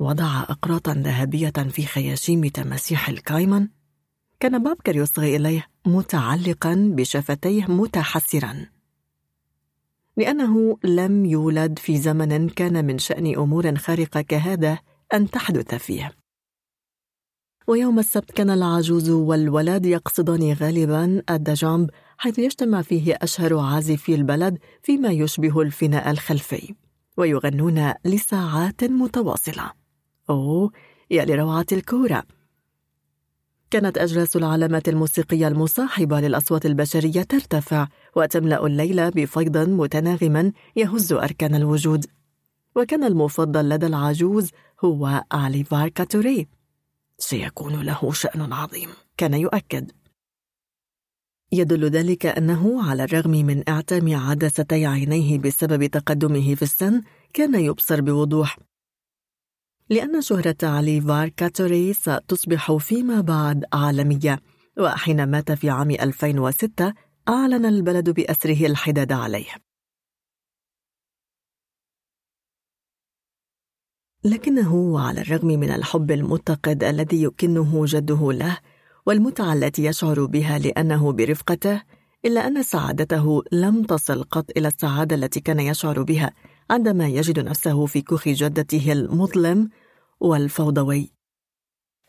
وضع 0.00 0.42
أقراطا 0.42 0.94
ذهبية 0.94 1.50
في 1.50 1.86
خياشيم 1.86 2.46
تماسيح 2.48 3.08
الكايمن 3.08 3.68
كان 4.40 4.62
بابكر 4.62 4.96
يصغي 4.96 5.36
إليه 5.36 5.66
متعلقا 5.86 6.92
بشفتيه 6.96 7.64
متحسرا. 7.64 8.66
لأنه 10.16 10.78
لم 10.84 11.24
يولد 11.24 11.78
في 11.78 11.98
زمن 11.98 12.48
كان 12.48 12.84
من 12.84 12.98
شأن 12.98 13.36
أمور 13.36 13.76
خارقة 13.76 14.20
كهذا 14.20 14.78
أن 15.14 15.30
تحدث 15.30 15.74
فيه. 15.74 16.19
ويوم 17.66 17.98
السبت 17.98 18.30
كان 18.30 18.50
العجوز 18.50 19.10
والولد 19.10 19.86
يقصدان 19.86 20.52
غالبا 20.52 21.22
الدجامب 21.30 21.90
حيث 22.18 22.38
يجتمع 22.38 22.82
فيه 22.82 23.18
أشهر 23.22 23.58
عازفي 23.58 24.14
البلد 24.14 24.58
فيما 24.82 25.08
يشبه 25.08 25.60
الفناء 25.62 26.10
الخلفي 26.10 26.74
ويغنون 27.16 27.92
لساعات 28.04 28.84
متواصلة. 28.84 29.72
أوه 30.30 30.70
يا 31.10 31.24
لروعة 31.24 31.66
الكورة. 31.72 32.22
كانت 33.70 33.98
أجراس 33.98 34.36
العلامات 34.36 34.88
الموسيقية 34.88 35.48
المصاحبة 35.48 36.20
للأصوات 36.20 36.66
البشرية 36.66 37.22
ترتفع 37.22 37.88
وتملأ 38.16 38.66
الليل 38.66 39.10
بفيض 39.10 39.58
متناغم 39.58 40.52
يهز 40.76 41.12
أركان 41.12 41.54
الوجود. 41.54 42.06
وكان 42.76 43.04
المفضل 43.04 43.68
لدى 43.68 43.86
العجوز 43.86 44.50
هو 44.84 45.24
أليفار 45.34 45.88
كاتوري 45.88 46.48
سيكون 47.20 47.80
له 47.80 48.12
شأن 48.12 48.52
عظيم. 48.52 48.88
كان 49.16 49.34
يؤكد. 49.34 49.90
يدل 51.52 51.84
ذلك 51.84 52.26
أنه 52.26 52.90
على 52.90 53.04
الرغم 53.04 53.30
من 53.30 53.68
إعتام 53.68 54.16
عدستي 54.16 54.86
عينيه 54.86 55.38
بسبب 55.38 55.86
تقدمه 55.86 56.54
في 56.54 56.62
السن 56.62 57.02
كان 57.32 57.54
يبصر 57.54 58.00
بوضوح. 58.00 58.58
لأن 59.90 60.22
شهرة 60.22 60.56
علي 60.62 61.00
فار 61.00 61.28
كاتوري 61.28 61.92
ستصبح 61.92 62.76
فيما 62.76 63.20
بعد 63.20 63.64
عالمية 63.72 64.40
وحين 64.78 65.26
مات 65.26 65.52
في 65.52 65.70
عام 65.70 65.90
2006 65.90 66.94
أعلن 67.28 67.66
البلد 67.66 68.10
بأسره 68.10 68.66
الحداد 68.66 69.12
عليه. 69.12 69.69
لكنه 74.24 74.74
وعلى 74.74 75.20
الرغم 75.20 75.46
من 75.46 75.70
الحب 75.70 76.10
المتقد 76.10 76.84
الذي 76.84 77.22
يكنه 77.22 77.84
جده 77.86 78.32
له 78.32 78.58
والمتعة 79.06 79.52
التي 79.52 79.84
يشعر 79.84 80.24
بها 80.24 80.58
لأنه 80.58 81.12
برفقته 81.12 81.82
إلا 82.24 82.46
أن 82.46 82.62
سعادته 82.62 83.42
لم 83.52 83.82
تصل 83.82 84.22
قط 84.22 84.50
إلى 84.56 84.68
السعادة 84.68 85.16
التي 85.16 85.40
كان 85.40 85.60
يشعر 85.60 86.02
بها 86.02 86.30
عندما 86.70 87.08
يجد 87.08 87.38
نفسه 87.38 87.86
في 87.86 88.02
كوخ 88.02 88.28
جدته 88.28 88.92
المظلم 88.92 89.68
والفوضوي. 90.20 91.12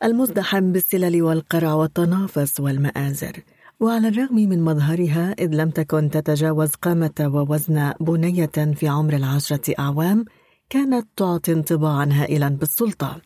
المزدحم 0.04 0.72
بالسلل 0.72 1.22
والقرع 1.22 1.74
والتنافس 1.74 2.60
والمآزر. 2.60 3.32
وعلى 3.80 4.08
الرغم 4.08 4.34
من 4.34 4.64
مظهرها 4.64 5.32
إذ 5.38 5.54
لم 5.54 5.70
تكن 5.70 6.10
تتجاوز 6.10 6.70
قامة 6.70 7.30
ووزن 7.34 7.92
بنية 8.00 8.74
في 8.74 8.88
عمر 8.88 9.16
العشرة 9.16 9.74
أعوام 9.78 10.24
كانت 10.72 11.08
تعطي 11.16 11.52
انطباعا 11.52 12.08
هائلا 12.12 12.48
بالسلطة. 12.48 13.20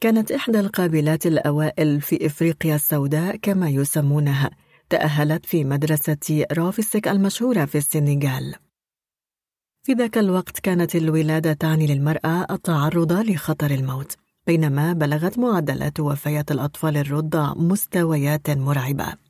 كانت 0.00 0.32
إحدى 0.32 0.60
القابلات 0.60 1.26
الأوائل 1.26 2.00
في 2.00 2.26
إفريقيا 2.26 2.74
السوداء 2.74 3.36
كما 3.36 3.68
يسمونها 3.68 4.50
تأهلت 4.90 5.46
في 5.46 5.64
مدرسة 5.64 6.46
رافسك 6.52 7.08
المشهورة 7.08 7.64
في 7.64 7.78
السنغال. 7.78 8.54
في 9.82 9.92
ذاك 9.92 10.18
الوقت 10.18 10.58
كانت 10.60 10.96
الولادة 10.96 11.52
تعني 11.52 11.86
للمرأة 11.86 12.46
التعرض 12.50 13.12
لخطر 13.12 13.70
الموت 13.70 14.16
بينما 14.46 14.92
بلغت 14.92 15.38
معدلات 15.38 16.00
وفيات 16.00 16.50
الأطفال 16.50 16.96
الرضع 16.96 17.54
مستويات 17.54 18.50
مرعبة. 18.50 19.23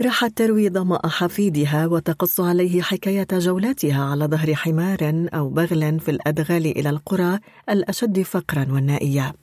راحت 0.00 0.38
تروي 0.38 0.70
ظمأ 0.70 1.08
حفيدها 1.08 1.86
وتقص 1.86 2.40
عليه 2.40 2.82
حكاية 2.82 3.26
جولاتها 3.32 4.04
على 4.04 4.24
ظهر 4.24 4.54
حمار 4.54 5.28
أو 5.34 5.48
بغل 5.48 6.00
في 6.00 6.10
الأدغال 6.10 6.66
إلى 6.66 6.90
القرى 6.90 7.40
الأشد 7.70 8.22
فقرا 8.22 8.66
والنائية. 8.70 9.34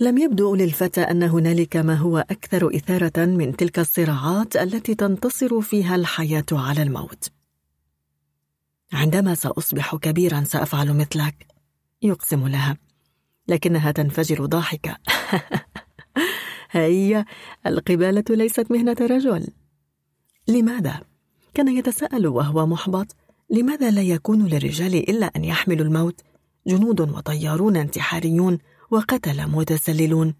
لم 0.00 0.18
يبدو 0.18 0.54
للفتى 0.54 1.00
أن 1.00 1.22
هنالك 1.22 1.76
ما 1.76 1.94
هو 1.94 2.18
أكثر 2.18 2.76
إثارة 2.76 3.24
من 3.24 3.56
تلك 3.56 3.78
الصراعات 3.78 4.56
التي 4.56 4.94
تنتصر 4.94 5.60
فيها 5.60 5.94
الحياة 5.94 6.46
على 6.52 6.82
الموت. 6.82 7.30
عندما 8.92 9.34
سأصبح 9.34 9.96
كبيرا 9.96 10.44
سأفعل 10.44 10.96
مثلك. 10.96 11.46
يقسم 12.02 12.48
لها. 12.48 12.76
لكنها 13.48 13.90
تنفجر 13.90 14.46
ضاحكة. 14.46 14.96
هيا 16.70 17.24
القبالة 17.66 18.24
ليست 18.30 18.70
مهنة 18.70 18.96
رجل. 19.00 19.48
لماذا؟ 20.48 21.00
كان 21.54 21.68
يتساءل 21.68 22.26
وهو 22.26 22.66
محبط. 22.66 23.16
لماذا 23.50 23.90
لا 23.90 24.02
يكون 24.02 24.46
للرجال 24.46 24.94
إلا 24.94 25.26
أن 25.26 25.44
يحملوا 25.44 25.86
الموت؟ 25.86 26.20
جنود 26.66 27.00
وطيارون 27.00 27.76
انتحاريون 27.76 28.58
وقتل 28.90 29.46
متسللون. 29.50 30.34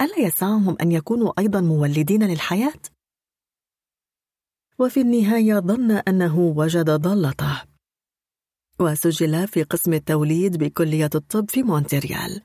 ألا 0.00 0.18
يسعهم 0.18 0.76
أن 0.80 0.92
يكونوا 0.92 1.32
أيضا 1.38 1.60
مولدين 1.60 2.22
للحياة؟ 2.22 2.80
وفي 4.78 5.00
النهاية 5.00 5.54
ظن 5.54 5.90
أنه 5.90 6.38
وجد 6.38 6.90
ضالته 6.90 7.62
وسجل 8.80 9.48
في 9.48 9.62
قسم 9.62 9.92
التوليد 9.92 10.56
بكلية 10.56 11.10
الطب 11.14 11.50
في 11.50 11.62
مونتريال. 11.62 12.42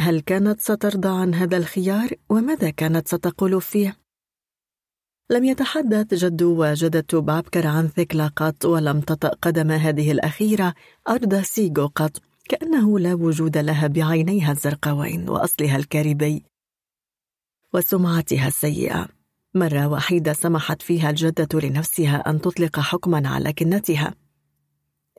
هل 0.00 0.20
كانت 0.20 0.60
سترضى 0.60 1.08
عن 1.08 1.34
هذا 1.34 1.56
الخيار 1.56 2.10
وماذا 2.28 2.70
كانت 2.70 3.08
ستقول 3.08 3.60
فيه؟ 3.60 3.96
لم 5.30 5.44
يتحدث 5.44 6.14
جد 6.14 6.42
وجدة 6.42 7.20
بابكر 7.20 7.66
عن 7.66 7.88
ثكلا 7.88 8.26
قط 8.26 8.64
ولم 8.64 9.00
تطأ 9.00 9.28
قدم 9.28 9.70
هذه 9.70 10.12
الأخيرة 10.12 10.74
أرض 11.08 11.34
سيغو 11.34 11.86
قط 11.86 12.22
كأنه 12.48 12.98
لا 12.98 13.14
وجود 13.14 13.58
لها 13.58 13.86
بعينيها 13.86 14.52
الزرقاوين 14.52 15.28
وأصلها 15.28 15.76
الكاريبي 15.76 16.44
وسمعتها 17.74 18.48
السيئة. 18.48 19.08
مرة 19.54 19.88
وحيدة 19.88 20.32
سمحت 20.32 20.82
فيها 20.82 21.10
الجدة 21.10 21.60
لنفسها 21.60 22.30
أن 22.30 22.40
تطلق 22.40 22.80
حكما 22.80 23.28
على 23.28 23.52
كنتها. 23.52 24.14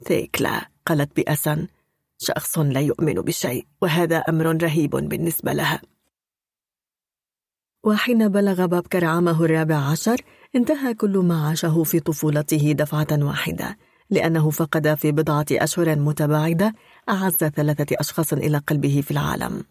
ثيكلا 0.08 0.70
قالت 0.86 1.16
بأسا. 1.16 1.68
شخص 2.18 2.60
لا 2.60 2.80
يؤمن 2.80 3.14
بشيء 3.14 3.68
وهذا 3.82 4.18
أمر 4.18 4.64
رهيب 4.64 4.90
بالنسبة 4.90 5.54
لها. 5.54 5.82
وحين 7.84 8.28
بلغ 8.28 8.66
بابكر 8.66 9.06
عامه 9.06 9.46
الرابع 9.46 9.76
عشر 9.76 10.22
انتهى 10.56 10.94
كل 10.94 11.18
ما 11.18 11.48
عاشه 11.48 11.84
في 11.84 12.00
طفولته 12.00 12.72
دفعة 12.72 13.08
واحدة 13.12 13.78
لأنه 14.10 14.50
فقد 14.50 14.94
في 14.94 15.12
بضعة 15.12 15.46
أشهر 15.52 15.96
متباعدة 16.00 16.74
أعز 17.10 17.34
ثلاثة 17.36 17.96
أشخاص 18.00 18.34
إلى 18.34 18.58
قلبه 18.58 19.02
في 19.02 19.12
العالم. 19.12 19.64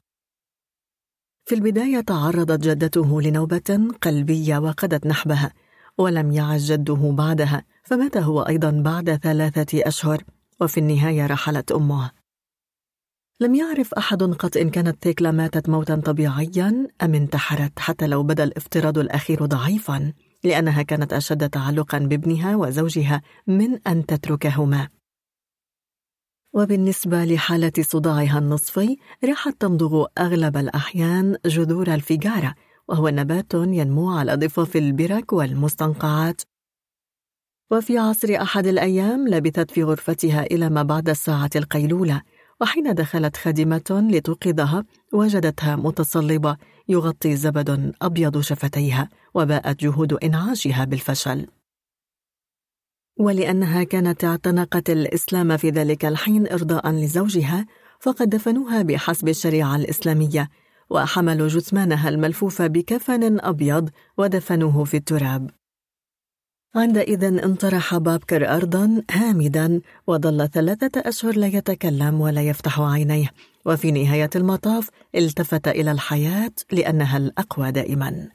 في 1.44 1.55
البداية 1.55 2.01
تعرضت 2.01 2.60
جدته 2.60 3.23
لنوبة 3.23 3.89
قلبية 4.02 4.59
وقدت 4.59 5.06
نحبها 5.06 5.52
ولم 5.98 6.32
يعش 6.32 6.60
جده 6.60 7.14
بعدها 7.18 7.64
فمات 7.85 8.16
هو 8.16 8.43
أيضا 8.43 8.70
بعد 8.70 9.16
ثلاثة 9.16 9.89
أشهر 9.89 10.23
وفي 10.60 10.81
النهاية 10.81 11.27
رحلت 11.27 11.73
أمه. 11.73 12.10
لم 13.40 13.54
يعرف 13.54 13.94
أحد 13.94 14.22
قط 14.22 14.56
إن 14.56 14.70
كانت 14.70 15.02
تيكلا 15.02 15.30
ماتت 15.30 15.68
موتا 15.68 15.96
طبيعيا 15.96 16.88
أم 17.02 17.14
انتحرت 17.14 17.78
حتى 17.78 18.06
لو 18.06 18.22
بدأ 18.22 18.44
الافتراض 18.44 18.98
الأخير 18.98 19.46
ضعيفا 19.46 20.12
لأنها 20.44 20.82
كانت 20.82 21.12
أشد 21.12 21.50
تعلقا 21.50 21.98
بابنها 21.98 22.56
وزوجها 22.56 23.22
من 23.46 23.78
أن 23.86 24.06
تتركهما. 24.06 24.88
وبالنسبة 26.52 27.24
لحالة 27.24 27.72
صداعها 27.80 28.38
النصفي 28.38 28.96
راحت 29.24 29.60
تمضغ 29.60 30.06
أغلب 30.18 30.56
الأحيان 30.56 31.36
جذور 31.46 31.94
الفيجارة 31.94 32.54
وهو 32.88 33.08
نبات 33.08 33.54
ينمو 33.54 34.10
على 34.10 34.34
ضفاف 34.34 34.76
البرك 34.76 35.32
والمستنقعات. 35.32 36.42
وفي 37.70 37.98
عصر 37.98 38.42
أحد 38.42 38.66
الأيام 38.66 39.28
لبثت 39.28 39.70
في 39.70 39.82
غرفتها 39.82 40.42
إلى 40.42 40.70
ما 40.70 40.82
بعد 40.82 41.08
الساعة 41.08 41.50
القيلولة 41.56 42.22
وحين 42.60 42.94
دخلت 42.94 43.36
خادمة 43.36 44.08
لتوقظها 44.10 44.84
وجدتها 45.12 45.76
متصلبة 45.76 46.56
يغطي 46.88 47.36
زبد 47.36 47.92
أبيض 48.02 48.40
شفتيها 48.40 49.08
وباءت 49.34 49.80
جهود 49.80 50.12
إنعاشها 50.12 50.84
بالفشل. 50.84 51.46
ولأنها 53.18 53.84
كانت 53.84 54.24
اعتنقت 54.24 54.90
الإسلام 54.90 55.56
في 55.56 55.70
ذلك 55.70 56.04
الحين 56.04 56.48
إرضاء 56.48 56.90
لزوجها 56.90 57.66
فقد 58.00 58.28
دفنوها 58.28 58.82
بحسب 58.82 59.28
الشريعة 59.28 59.76
الإسلامية 59.76 60.48
وحملوا 60.90 61.48
جثمانها 61.48 62.08
الملفوف 62.08 62.62
بكفن 62.62 63.40
أبيض 63.40 63.90
ودفنوه 64.18 64.84
في 64.84 64.96
التراب. 64.96 65.50
عندئذ 66.74 67.24
انطرح 67.24 67.97
بابكر 67.97 68.48
أرضا 68.48 69.02
هامدا 69.10 69.80
وظل 70.06 70.48
ثلاثة 70.48 71.01
أشهر 71.09 71.36
لا 71.36 71.47
يتكلم 71.47 72.20
ولا 72.20 72.43
يفتح 72.43 72.80
عينيه. 72.80 73.30
وفي 73.66 73.90
نهاية 73.90 74.30
المطاف 74.36 74.88
التفت 75.14 75.68
إلى 75.68 75.93
الحياة 75.93 76.52
لأنها 76.72 77.16
الأقوى 77.16 77.72
دائما. 77.72 78.28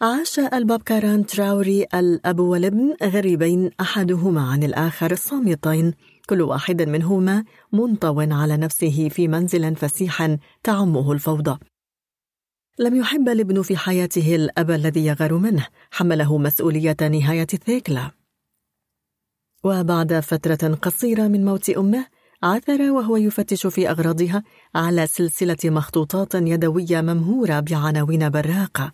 عاش 0.00 0.38
البابكاران 0.38 1.26
تراوري 1.26 1.86
الأب 1.94 2.40
والابن 2.40 2.96
غريبين 3.02 3.70
أحدهما 3.80 4.42
عن 4.42 4.62
الآخر 4.62 5.14
صامتين 5.14 5.94
كل 6.28 6.42
واحد 6.42 6.82
منهما 6.82 7.44
منطو 7.72 8.20
على 8.20 8.56
نفسه 8.56 9.08
في 9.08 9.28
منزل 9.28 9.76
فسيح 9.76 10.36
تعمه 10.62 11.12
الفوضى. 11.12 11.58
لم 12.82 12.96
يحب 12.96 13.28
الابن 13.28 13.62
في 13.62 13.76
حياته 13.76 14.34
الأب 14.34 14.70
الذي 14.70 15.06
يغار 15.06 15.34
منه 15.34 15.66
حمله 15.90 16.38
مسؤولية 16.38 16.96
نهاية 17.00 17.46
الثيكلة 17.54 18.10
وبعد 19.64 20.20
فترة 20.20 20.74
قصيرة 20.74 21.28
من 21.28 21.44
موت 21.44 21.70
أمه 21.70 22.06
عثر 22.42 22.90
وهو 22.90 23.16
يفتش 23.16 23.66
في 23.66 23.90
أغراضها 23.90 24.42
على 24.74 25.06
سلسلة 25.06 25.56
مخطوطات 25.64 26.34
يدوية 26.34 27.00
ممهورة 27.00 27.60
بعناوين 27.60 28.30
براقة. 28.30 28.92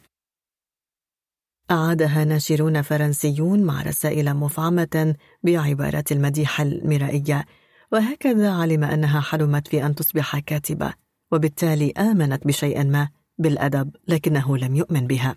أعادها 1.70 2.24
ناشرون 2.24 2.82
فرنسيون 2.82 3.62
مع 3.62 3.82
رسائل 3.82 4.34
مفعمة 4.34 5.14
بعبارات 5.42 6.12
المديح 6.12 6.60
المرائية 6.60 7.44
وهكذا 7.92 8.50
علم 8.50 8.84
أنها 8.84 9.20
حلمت 9.20 9.68
في 9.68 9.86
أن 9.86 9.94
تصبح 9.94 10.38
كاتبة 10.38 10.94
وبالتالي 11.32 11.90
آمنت 11.90 12.46
بشيء 12.46 12.84
ما. 12.84 13.17
بالأدب 13.38 13.96
لكنه 14.08 14.56
لم 14.56 14.74
يؤمن 14.74 15.06
بها. 15.06 15.36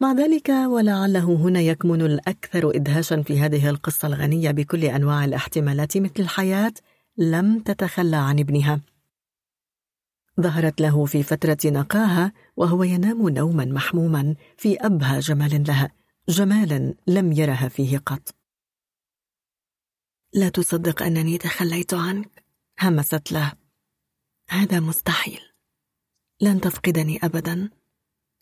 مع 0.00 0.12
ذلك 0.12 0.48
ولعله 0.48 1.24
هنا 1.34 1.60
يكمن 1.60 2.02
الأكثر 2.02 2.70
إدهاشا 2.76 3.22
في 3.22 3.40
هذه 3.40 3.70
القصة 3.70 4.08
الغنية 4.08 4.50
بكل 4.50 4.84
أنواع 4.84 5.24
الاحتمالات 5.24 5.98
مثل 5.98 6.14
الحياة 6.18 6.72
لم 7.16 7.60
تتخلى 7.60 8.16
عن 8.16 8.38
ابنها. 8.38 8.80
ظهرت 10.40 10.80
له 10.80 11.04
في 11.04 11.22
فترة 11.22 11.58
نقاها 11.64 12.32
وهو 12.56 12.82
ينام 12.82 13.28
نوما 13.28 13.64
محموما 13.64 14.34
في 14.56 14.76
أبهى 14.76 15.18
جمال 15.18 15.64
لها 15.68 15.92
جمال 16.28 16.94
لم 17.06 17.32
يرها 17.32 17.68
فيه 17.68 17.98
قط. 17.98 18.34
لا 20.34 20.48
تصدق 20.48 21.02
أنني 21.02 21.38
تخليت 21.38 21.94
عنك؟ 21.94 22.44
همست 22.80 23.32
له. 23.32 23.52
هذا 24.50 24.80
مستحيل. 24.80 25.47
لن 26.40 26.60
تفقدني 26.60 27.18
أبدا 27.22 27.70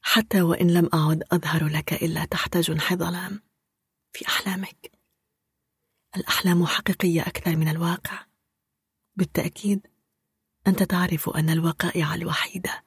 حتى 0.03 0.43
وإن 0.43 0.71
لم 0.75 0.91
أعد 0.95 1.23
أظهر 1.33 1.69
لك 1.69 1.93
إلا 1.93 2.25
تحت 2.25 2.57
جنح 2.57 2.95
ظلام 2.95 3.43
في 4.13 4.27
أحلامك. 4.29 4.93
الأحلام 6.17 6.67
حقيقية 6.67 7.23
أكثر 7.23 7.57
من 7.57 7.69
الواقع. 7.69 8.27
بالتأكيد 9.17 9.87
أنت 10.67 10.83
تعرف 10.83 11.29
أن 11.29 11.51
الوقائع 11.51 12.15
الوحيدة 12.15 12.85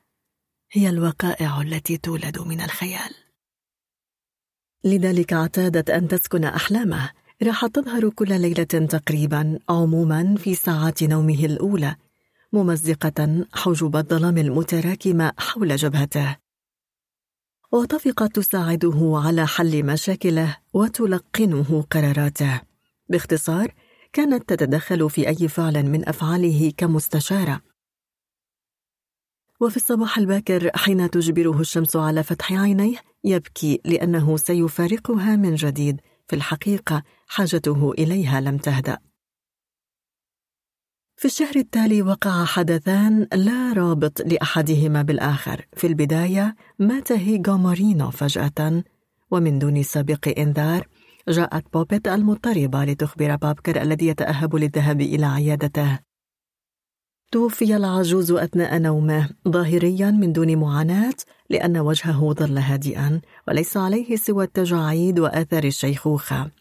هي 0.72 0.90
الوقائع 0.90 1.62
التي 1.62 1.98
تولد 1.98 2.40
من 2.40 2.62
الخيال. 2.62 3.16
لذلك 4.84 5.34
اعتادت 5.34 5.90
أن 5.90 6.08
تسكن 6.08 6.44
أحلامه. 6.44 7.12
راح 7.44 7.66
تظهر 7.66 8.10
كل 8.10 8.42
ليلة 8.42 8.64
تقريبا 8.64 9.60
عموما 9.70 10.36
في 10.36 10.56
ساعات 10.56 11.04
نومه 11.04 11.46
الأولى. 11.46 11.96
ممزقة 12.54 13.46
حجب 13.54 13.96
الظلام 13.96 14.38
المتراكمة 14.38 15.34
حول 15.38 15.76
جبهته. 15.76 16.38
وطفقت 17.72 18.36
تساعده 18.36 19.22
على 19.26 19.48
حل 19.48 19.86
مشاكله 19.86 20.58
وتلقنه 20.74 21.82
قراراته. 21.82 22.62
باختصار 23.10 23.74
كانت 24.14 24.50
تتدخل 24.50 25.10
في 25.10 25.28
أي 25.28 25.48
فعل 25.48 25.86
من 25.86 26.10
أفعاله 26.10 26.74
كمستشارة. 26.78 27.62
وفي 29.62 29.78
الصباح 29.78 30.18
الباكر 30.18 30.72
حين 30.76 31.10
تجبره 31.10 31.60
الشمس 31.60 31.96
على 31.96 32.24
فتح 32.24 32.54
عينيه 32.54 32.98
يبكي 33.24 33.82
لأنه 33.86 34.38
سيفارقها 34.38 35.36
من 35.36 35.56
جديد. 35.56 36.02
في 36.28 36.36
الحقيقة 36.36 37.04
حاجته 37.28 37.92
إليها 37.92 38.42
لم 38.42 38.58
تهدأ. 38.58 39.09
في 41.20 41.26
الشهر 41.26 41.56
التالي 41.56 42.02
وقع 42.02 42.46
حدثان 42.46 43.28
لا 43.34 43.74
رابط 43.74 44.22
لأحدهما 44.22 45.02
بالآخر. 45.02 45.66
في 45.74 45.88
البداية 45.88 46.56
مات 46.80 47.12
هيغو 47.12 47.58
مارينو 47.58 48.12
فجأة 48.12 48.84
ومن 49.32 49.60
دون 49.60 49.84
سابق 49.84 50.34
إنذار 50.38 50.88
جاءت 51.30 51.74
بوبيت 51.74 52.08
المضطربة 52.08 52.84
لتخبر 52.86 53.36
بابكر 53.36 53.82
الذي 53.82 54.08
يتأهب 54.08 54.56
للذهاب 54.56 55.02
إلى 55.02 55.26
عيادته. 55.26 56.00
توفي 57.32 57.76
العجوز 57.76 58.32
أثناء 58.32 58.78
نومه 58.78 59.30
ظاهريا 59.48 60.12
من 60.12 60.34
دون 60.34 60.58
معاناة 60.58 61.16
لأن 61.50 61.78
وجهه 61.78 62.34
ظل 62.34 62.58
هادئا 62.58 63.22
وليس 63.48 63.78
عليه 63.78 64.16
سوى 64.16 64.44
التجاعيد 64.44 65.20
وآثار 65.20 65.64
الشيخوخة. 65.64 66.52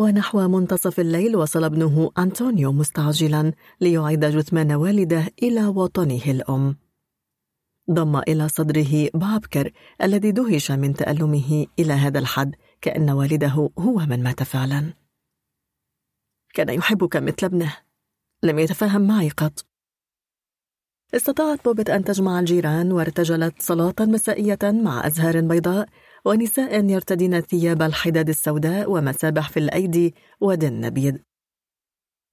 ونحو 0.00 0.48
منتصف 0.48 1.00
الليل 1.00 1.36
وصل 1.36 1.64
ابنه 1.64 2.10
أنطونيو 2.18 2.72
مستعجلا 2.72 3.52
ليعيد 3.80 4.24
جثمان 4.24 4.72
والده 4.72 5.26
إلى 5.42 5.66
وطنه 5.66 6.24
الأم. 6.26 6.76
ضم 7.90 8.16
إلى 8.16 8.48
صدره 8.48 9.10
بابكر 9.14 9.72
الذي 10.02 10.32
دهش 10.32 10.70
من 10.70 10.94
تألمه 10.94 11.66
إلى 11.78 11.92
هذا 11.92 12.18
الحد 12.18 12.54
كأن 12.80 13.10
والده 13.10 13.70
هو 13.78 13.98
من 13.98 14.22
مات 14.22 14.42
فعلا. 14.42 14.94
كان 16.54 16.68
يحبك 16.68 17.16
مثل 17.16 17.46
ابنه. 17.46 17.76
لم 18.42 18.58
يتفاهم 18.58 19.06
معي 19.06 19.28
قط. 19.28 19.66
استطاعت 21.14 21.64
بوبت 21.64 21.90
أن 21.90 22.04
تجمع 22.04 22.40
الجيران 22.40 22.92
وارتجلت 22.92 23.62
صلاة 23.62 23.94
مسائية 24.00 24.58
مع 24.62 25.06
أزهار 25.06 25.40
بيضاء 25.40 25.88
ونساء 26.24 26.84
يرتدين 26.84 27.40
ثياب 27.40 27.82
الحداد 27.82 28.28
السوداء 28.28 28.90
ومسابح 28.90 29.48
في 29.48 29.58
الأيدي 29.58 30.14
ودن 30.40 30.80
نبيذ 30.80 31.18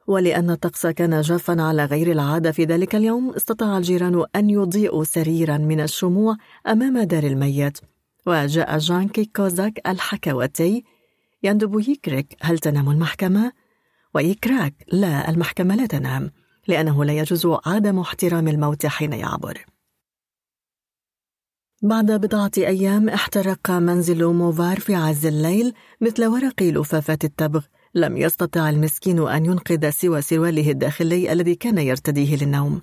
ولأن 0.08 0.50
الطقس 0.50 0.88
كان 0.88 1.22
جافا 1.22 1.62
على 1.62 1.86
غير 1.86 2.12
العادة 2.12 2.52
في 2.52 2.64
ذلك 2.64 2.96
اليوم 2.96 3.30
استطاع 3.30 3.78
الجيران 3.78 4.26
أن 4.36 4.50
يضيئوا 4.50 5.04
سريرا 5.04 5.58
من 5.58 5.80
الشموع 5.80 6.36
أمام 6.68 7.00
دار 7.00 7.24
الميت. 7.24 7.78
وجاء 8.26 8.78
جانكي 8.78 9.26
كوزاك 9.26 9.82
الحكواتي 9.88 10.84
يندب 11.44 11.80
يكرك 11.90 12.36
هل 12.42 12.60
تنام 12.60 12.90
المحكمة؟ 12.90 13.52
ويكراك 14.14 14.74
لا 14.94 15.30
المحكمة 15.30 15.76
لا 15.76 15.86
تنام 15.86 16.32
لأنه 16.68 17.06
لا 17.06 17.14
يجوز 17.14 17.48
عدم 17.66 18.00
احترام 18.00 18.48
الموت 18.48 18.86
حين 18.86 19.14
يعبر. 19.14 19.66
بعد 21.82 22.12
بضعة 22.12 22.52
أيام 22.58 23.10
احترق 23.10 23.72
منزل 23.72 24.26
موفار 24.26 24.80
في 24.80 24.96
عز 24.96 25.26
الليل 25.26 25.74
مثل 26.02 26.26
ورق 26.26 26.64
لفافات 26.64 27.24
التبغ. 27.24 27.64
لم 27.96 28.18
يستطع 28.18 28.70
المسكين 28.70 29.28
أن 29.28 29.46
ينقذ 29.46 29.90
سوى 29.90 30.22
سرواله 30.22 30.72
الداخلي 30.72 31.34
الذي 31.34 31.56
كان 31.56 31.78
يرتديه 31.78 32.36
للنوم. 32.36 32.82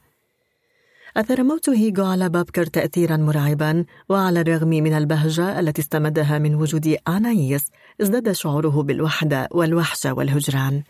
أثر 1.17 1.43
موت 1.43 1.69
هيغو 1.69 2.05
على 2.05 2.29
بابكر 2.29 2.67
تأثيرا 2.67 3.17
مرعبا 3.17 3.85
وعلى 4.09 4.41
الرغم 4.41 4.69
من 4.69 4.93
البهجة 4.93 5.61
التي 5.61 5.83
استمدها 5.83 6.39
من 6.39 6.55
وجود 6.55 6.97
آنايس 7.09 7.71
ازداد 8.01 8.33
شعوره 8.33 8.83
بالوحدة 8.83 9.49
والوحشة 9.51 10.13
والهجران. 10.15 10.83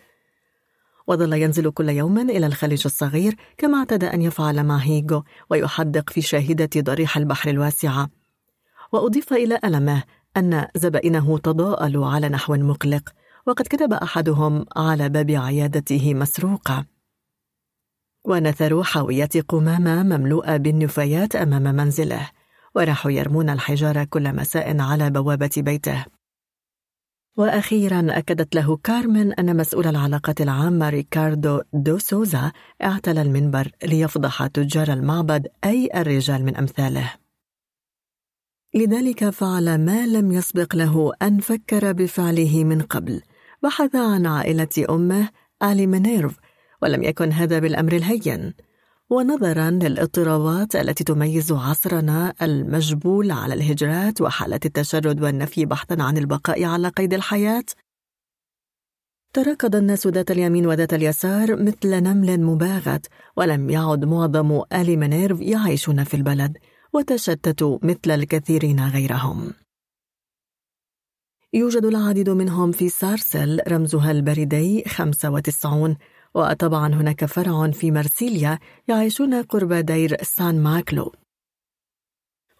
وظل 1.06 1.32
ينزل 1.32 1.70
كل 1.70 1.88
يوم 1.88 2.18
إلى 2.18 2.46
الخليج 2.46 2.82
الصغير 2.84 3.36
كما 3.58 3.78
اعتاد 3.78 4.04
أن 4.04 4.22
يفعل 4.22 4.64
مع 4.64 4.76
هيغو 4.76 5.24
ويحدق 5.50 6.10
في 6.10 6.20
شاهدة 6.20 6.70
ضريح 6.76 7.16
البحر 7.16 7.50
الواسعة 7.50 8.08
وأضيف 8.92 9.32
إلى 9.32 9.58
ألمه 9.64 10.02
أن 10.36 10.66
زبائنه 10.76 11.38
تضاءلوا 11.38 12.06
على 12.06 12.28
نحو 12.28 12.54
مقلق 12.54 13.12
وقد 13.46 13.64
كتب 13.64 13.92
أحدهم 13.92 14.66
على 14.76 15.08
باب 15.08 15.30
عيادته 15.30 16.14
مسروقة. 16.14 16.84
ونثروا 18.24 18.84
حاوية 18.84 19.28
قمامة 19.48 20.02
مملوءة 20.02 20.56
بالنفايات 20.56 21.36
أمام 21.36 21.62
منزله 21.62 22.30
وراحوا 22.74 23.10
يرمون 23.10 23.50
الحجارة 23.50 24.04
كل 24.04 24.36
مساء 24.36 24.80
على 24.80 25.10
بوابة 25.10 25.50
بيته. 25.56 26.04
وأخيرا 27.36 28.06
أكدت 28.10 28.54
له 28.54 28.76
كارمن 28.76 29.32
أن 29.32 29.56
مسؤول 29.56 29.86
العلاقات 29.86 30.40
العامة 30.40 30.88
ريكاردو 30.88 31.60
دو 31.72 31.98
سوزا 31.98 32.52
اعتلى 32.82 33.22
المنبر 33.22 33.70
ليفضح 33.84 34.46
تجار 34.46 34.92
المعبد 34.92 35.46
أي 35.64 35.90
الرجال 35.94 36.44
من 36.44 36.56
أمثاله. 36.56 37.12
لذلك 38.74 39.30
فعل 39.30 39.78
ما 39.78 40.06
لم 40.06 40.32
يسبق 40.32 40.76
له 40.76 41.12
أن 41.22 41.40
فكر 41.40 41.92
بفعله 41.92 42.64
من 42.64 42.82
قبل 42.82 43.22
بحث 43.62 43.96
عن 43.96 44.26
عائلة 44.26 44.86
أمه 44.90 45.28
آلي 45.62 45.86
منيرف 45.86 46.38
ولم 46.82 47.02
يكن 47.02 47.32
هذا 47.32 47.58
بالأمر 47.58 47.92
الهين. 47.92 48.54
ونظرا 49.10 49.70
للاضطرابات 49.70 50.76
التي 50.76 51.04
تميز 51.04 51.52
عصرنا 51.52 52.34
المجبول 52.42 53.30
على 53.30 53.54
الهجرات 53.54 54.20
وحالات 54.20 54.66
التشرد 54.66 55.22
والنفي 55.22 55.66
بحثا 55.66 56.02
عن 56.02 56.18
البقاء 56.18 56.64
على 56.64 56.88
قيد 56.88 57.14
الحياة. 57.14 57.64
تركض 59.32 59.76
الناس 59.76 60.06
ذات 60.06 60.30
اليمين 60.30 60.66
وذات 60.66 60.94
اليسار 60.94 61.62
مثل 61.62 62.00
نمل 62.02 62.40
مباغت 62.40 63.06
ولم 63.36 63.70
يعد 63.70 64.04
معظم 64.04 64.62
آل 64.72 64.98
منيرف 64.98 65.40
يعيشون 65.40 66.04
في 66.04 66.14
البلد 66.14 66.58
وتشتتوا 66.92 67.78
مثل 67.82 68.10
الكثيرين 68.10 68.88
غيرهم. 68.88 69.52
يوجد 71.52 71.84
العديد 71.84 72.30
منهم 72.30 72.72
في 72.72 72.88
سارسل 72.88 73.60
رمزها 73.68 74.10
البريدي 74.10 74.84
95 74.88 75.96
وطبعا 76.34 76.94
هناك 76.94 77.24
فرع 77.24 77.70
في 77.70 77.90
مرسيليا 77.90 78.58
يعيشون 78.88 79.42
قرب 79.42 79.72
دير 79.72 80.22
سان 80.22 80.62
ماكلو. 80.62 81.12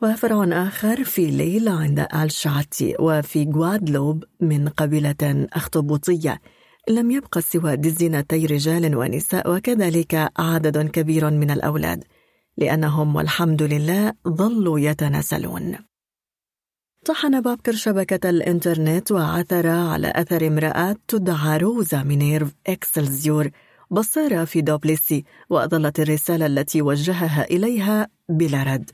وفرع 0.03 0.67
آخر 0.67 1.05
في 1.05 1.27
ليل 1.27 1.69
عند 1.69 2.07
الشعتي 2.15 2.97
وفي 3.01 3.51
غوادلوب 3.55 4.25
من 4.41 4.69
قبيلة 4.69 5.49
أخطبوطية. 5.53 6.41
لم 6.89 7.11
يبقى 7.11 7.41
سوى 7.41 7.77
دزنتي 7.77 8.47
رجال 8.47 8.97
ونساء 8.97 9.55
وكذلك 9.55 10.33
عدد 10.39 10.91
كبير 10.91 11.31
من 11.31 11.51
الأولاد. 11.51 12.05
لأنهم 12.57 13.17
والحمد 13.17 13.63
لله 13.63 14.13
ظلوا 14.29 14.79
يتناسلون. 14.81 15.94
طحن 17.07 17.41
بابكر 17.41 17.73
شبكة 17.73 18.31
الإنترنت 18.31 19.13
وعثر 19.13 19.67
على 19.67 20.13
أثر 20.17 20.47
امرأة 20.47 20.97
تدعى 21.09 21.59
روزا 21.59 22.03
مينيرف 22.03 22.55
إكسلزيور 22.67 23.51
بصارة 23.91 24.45
في 24.45 24.61
دوبليسي 24.61 25.25
وظلت 25.51 26.01
الرسالة 26.01 26.47
التي 26.47 26.83
وجهها 26.83 27.45
إليها 27.51 28.09
بلا 28.29 28.63
رد. 28.63 28.91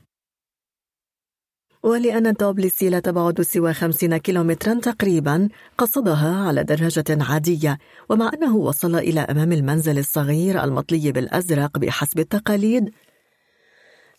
ولأن 1.83 2.33
دوبليسي 2.33 2.89
لا 2.89 2.99
تبعد 2.99 3.41
سوى 3.41 3.73
خمسين 3.73 4.17
كيلومترا 4.17 4.79
تقريبا 4.79 5.49
قصدها 5.77 6.47
على 6.47 6.63
دراجة 6.63 7.05
عادية 7.09 7.77
ومع 8.09 8.31
أنه 8.33 8.55
وصل 8.55 8.95
إلى 8.95 9.19
أمام 9.19 9.51
المنزل 9.51 9.99
الصغير 9.99 10.63
المطلي 10.63 11.11
بالأزرق 11.11 11.77
بحسب 11.77 12.19
التقاليد 12.19 12.91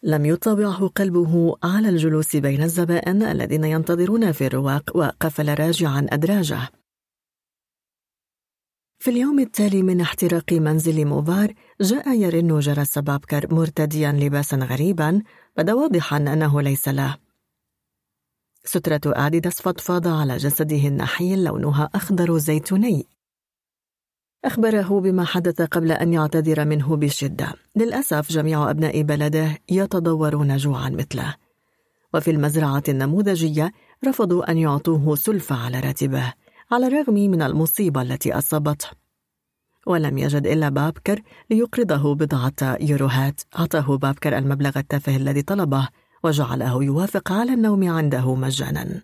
لم 0.05 0.27
يطبعه 0.27 0.89
قلبه 0.89 1.57
على 1.65 1.89
الجلوس 1.89 2.37
بين 2.37 2.63
الزبائن 2.63 3.23
الذين 3.23 3.65
ينتظرون 3.65 4.33
في 4.33 4.47
الرواق 4.47 4.97
وقفل 4.97 5.55
راجعا 5.55 6.07
أدراجه. 6.11 6.71
في 8.99 9.11
اليوم 9.11 9.39
التالي 9.39 9.83
من 9.83 10.01
احتراق 10.01 10.53
منزل 10.53 11.07
موفار 11.07 11.55
جاء 11.81 12.15
يرن 12.15 12.59
جرس 12.59 12.99
بابكر 12.99 13.55
مرتديا 13.55 14.13
لباسا 14.13 14.57
غريبا 14.57 15.23
بدا 15.57 15.75
واضحا 15.75 16.17
أنه 16.17 16.63
ليس 16.63 16.89
له. 16.89 17.17
سترة 18.65 19.01
أديداس 19.07 19.63
فضفاضة 19.63 20.21
على 20.21 20.37
جسده 20.37 20.89
النحيل 20.89 21.45
لونها 21.45 21.91
أخضر 21.95 22.39
زيتوني. 22.39 23.07
أخبره 24.45 25.01
بما 25.01 25.25
حدث 25.25 25.63
قبل 25.63 25.93
أن 25.93 26.13
يعتذر 26.13 26.65
منه 26.65 26.97
بشدة 26.97 27.55
للأسف 27.77 28.33
جميع 28.33 28.71
أبناء 28.71 29.03
بلده 29.03 29.59
يتضورون 29.71 30.57
جوعا 30.57 30.91
مثله. 30.91 31.35
وفي 32.15 32.31
المزرعة 32.31 32.83
النموذجية 32.89 33.73
رفضوا 34.07 34.51
أن 34.51 34.59
يعطوه 34.59 35.17
سلفة 35.17 35.57
على 35.57 35.81
راتبه 35.81 36.35
على 36.73 36.87
الرغم 36.87 37.15
من 37.15 37.43
المصيبة 37.43 38.03
التي 38.03 38.33
أصابته. 38.33 38.89
ولم 39.87 40.19
يجد 40.19 40.47
إلا 40.47 40.69
بابكر 40.69 41.23
ليقرضه 41.51 42.15
بضعة 42.15 42.79
يوروهات. 42.81 43.41
أعطاه 43.59 43.97
بابكر 43.97 44.39
المبلغ 44.39 44.79
التافه 44.79 45.17
الذي 45.17 45.43
طلبه 45.43 45.89
وجعله 46.25 46.85
يوافق 46.85 47.33
على 47.33 47.55
النوم 47.55 47.89
عنده 47.89 48.35
مجانا. 48.35 49.03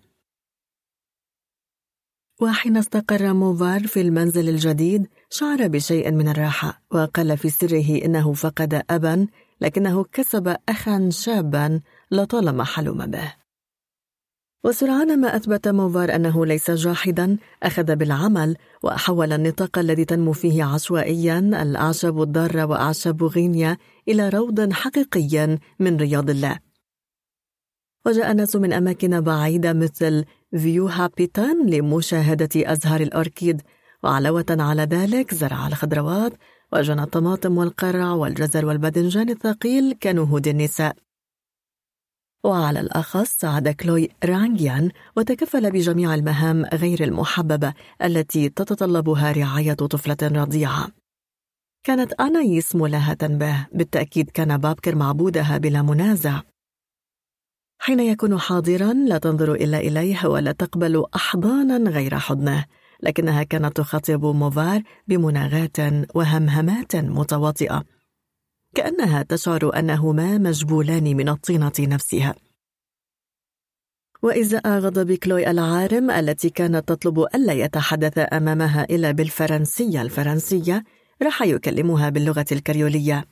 وحين 2.41 2.77
استقر 2.77 3.33
موفار 3.35 3.87
في 3.87 4.01
المنزل 4.01 4.49
الجديد 4.49 5.09
شعر 5.31 5.67
بشيء 5.67 6.13
من 6.13 6.29
الراحة 6.29 6.83
وقال 6.91 7.39
في 7.39 7.51
سره 7.51 8.05
إنه 8.05 8.33
فقد 8.33 8.83
أبا 8.91 9.27
لكنه 9.61 10.05
كسب 10.05 10.57
أخا 10.69 11.09
شابا 11.13 11.81
لطالما 12.11 12.65
حلم 12.65 13.07
به. 13.07 13.35
وسرعان 14.65 15.21
ما 15.21 15.37
أثبت 15.37 15.69
موفار 15.69 16.15
أنه 16.15 16.47
ليس 16.47 16.71
جاحدا 16.71 17.39
أخذ 17.63 17.97
بالعمل 17.97 18.57
وحول 18.83 19.33
النطاق 19.33 19.79
الذي 19.79 20.05
تنمو 20.05 20.33
فيه 20.33 20.65
عشوائيا 20.65 21.39
الأعشاب 21.39 22.23
الضارة 22.23 22.65
وأعشاب 22.65 23.25
غينيا 23.25 23.77
إلى 24.09 24.29
روض 24.29 24.73
حقيقي 24.73 25.59
من 25.79 25.97
رياض 25.97 26.31
الله. 26.31 26.59
وجاء 28.07 28.33
ناس 28.33 28.57
من 28.57 28.73
أماكن 28.73 29.21
بعيدة 29.21 29.73
مثل 29.73 30.25
فيو 30.57 30.87
هابيتان 30.87 31.71
لمشاهدة 31.71 32.73
أزهار 32.73 33.01
الأوركيد 33.01 33.63
وعلاوة 34.03 34.47
على 34.51 34.83
ذلك 34.83 35.35
زرع 35.35 35.67
الخضروات 35.67 36.33
وجنى 36.73 37.03
الطماطم 37.03 37.59
والقرع 37.59 38.13
والجزر 38.13 38.67
والباذنجان 38.67 39.31
الثقيل 39.31 39.93
كنهود 39.93 40.49
النساء. 40.49 40.97
وعلى 42.45 42.81
الأخص 42.81 43.29
ساعد 43.29 43.69
كلوي 43.69 44.09
رانجيان 44.25 44.91
وتكفل 45.17 45.71
بجميع 45.71 46.15
المهام 46.15 46.65
غير 46.65 47.05
المحببة 47.05 47.75
التي 48.05 48.49
تتطلبها 48.49 49.33
رعاية 49.33 49.73
طفلة 49.73 50.17
رضيعة. 50.23 50.89
كانت 51.85 52.13
أنايس 52.13 52.77
ملاهة 52.77 53.27
به 53.27 53.67
بالتأكيد 53.73 54.31
كان 54.31 54.57
بابكر 54.59 54.95
معبودها 54.95 55.59
بلا 55.59 55.83
منازع. 55.83 56.41
حين 57.81 58.01
يكون 58.01 58.39
حاضرا 58.39 58.93
لا 58.93 59.19
تنظر 59.19 59.55
إلا 59.55 59.79
إليه 59.79 60.27
ولا 60.27 60.53
تقبل 60.53 61.05
أحضانا 61.17 61.91
غير 61.91 62.19
حضنه. 62.19 62.65
لكنها 63.03 63.43
كانت 63.43 63.77
تخاطب 63.77 64.25
موفار 64.25 64.83
بمناغات 65.07 65.77
وهمهمات 66.15 66.97
متواطئة. 66.97 67.85
كأنها 68.75 69.23
تشعر 69.23 69.79
أنهما 69.79 70.39
مجبولان 70.39 71.05
من 71.05 71.29
الطينة 71.29 71.73
نفسها. 71.79 72.35
وإزاء 74.23 74.69
غضب 74.69 75.13
كلوي 75.13 75.51
العارم 75.51 76.11
التي 76.11 76.51
كانت 76.51 76.89
تطلب 76.89 77.19
ألا 77.35 77.53
يتحدث 77.53 78.19
أمامها 78.33 78.85
إلا 78.85 79.11
بالفرنسية 79.11 80.03
الفرنسية 80.03 80.85
راح 81.23 81.43
يكلمها 81.43 82.09
باللغة 82.09 82.47
الكريولية. 82.53 83.25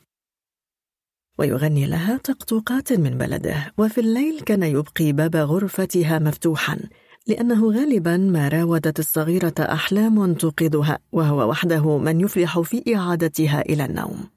ويغني 1.38 1.86
لها 1.86 2.16
طقطوقات 2.16 2.92
من 2.92 3.18
بلده 3.18 3.72
وفي 3.78 4.00
الليل 4.00 4.40
كان 4.40 4.62
يبقي 4.62 5.12
باب 5.12 5.36
غرفتها 5.36 6.18
مفتوحا. 6.18 6.78
لأنه 7.26 7.72
غالبا 7.72 8.16
ما 8.16 8.48
راودت 8.48 8.98
الصغيرة 8.98 9.54
أحلام 9.60 10.34
توقظها 10.34 10.98
وهو 11.12 11.50
وحده 11.50 11.98
من 11.98 12.20
يفلح 12.20 12.60
في 12.60 12.94
إعادتها 12.96 13.60
إلى 13.60 13.84
النوم. 13.84 14.30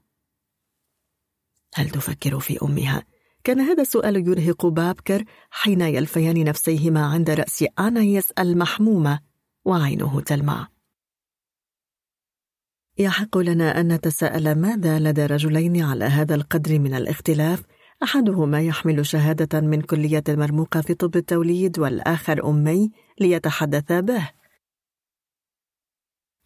هل 1.74 1.90
تفكر 1.90 2.40
في 2.40 2.58
أمها؟ 2.62 3.02
كان 3.44 3.60
هذا 3.60 3.82
السؤال 3.82 4.16
يرهق 4.28 4.66
بابكر 4.66 5.24
حين 5.50 5.80
يلفيان 5.80 6.44
نفسيهما 6.44 7.06
عند 7.06 7.30
رأس 7.30 7.64
آنايس 7.78 8.30
المحمومة 8.30 9.20
وعينه 9.64 10.20
تلمع. 10.20 10.68
يحق 12.98 13.38
لنا 13.38 13.80
أن 13.80 13.92
نتساءل 13.92 14.54
ماذا 14.54 14.98
لدى 14.98 15.26
رجلين 15.26 15.82
على 15.82 16.04
هذا 16.04 16.34
القدر 16.34 16.78
من 16.78 16.94
الاختلاف؟ 16.94 17.62
أحدهما 18.02 18.60
يحمل 18.60 19.06
شهادة 19.06 19.60
من 19.60 19.80
كلية 19.82 20.24
مرموقة 20.28 20.80
في 20.80 20.94
طب 20.94 21.16
التوليد 21.16 21.78
والآخر 21.78 22.50
أمي 22.50 22.90
ليتحدثا 23.20 24.00
به. 24.00 24.30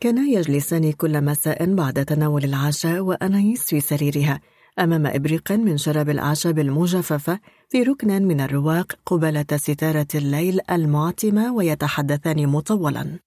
كانا 0.01 0.23
يجلسان 0.23 0.93
كل 0.93 1.25
مساء 1.25 1.75
بعد 1.75 2.05
تناول 2.05 2.45
العشاء 2.45 3.01
وأنايس 3.01 3.63
في 3.63 3.81
سريرها 3.81 4.41
أمام 4.79 5.07
إبريق 5.07 5.53
من 5.53 5.77
شراب 5.79 6.11
الأعشاب 6.11 6.59
المجففة 6.59 7.41
في 7.69 7.83
ركن 7.83 8.23
من 8.23 8.41
الرواق 8.41 8.99
قبالة 9.07 9.57
ستارة 9.57 10.07
الليل 10.15 10.61
المعتمة 10.71 11.55
ويتحدثان 11.55 12.47
مطولا. 12.47 13.19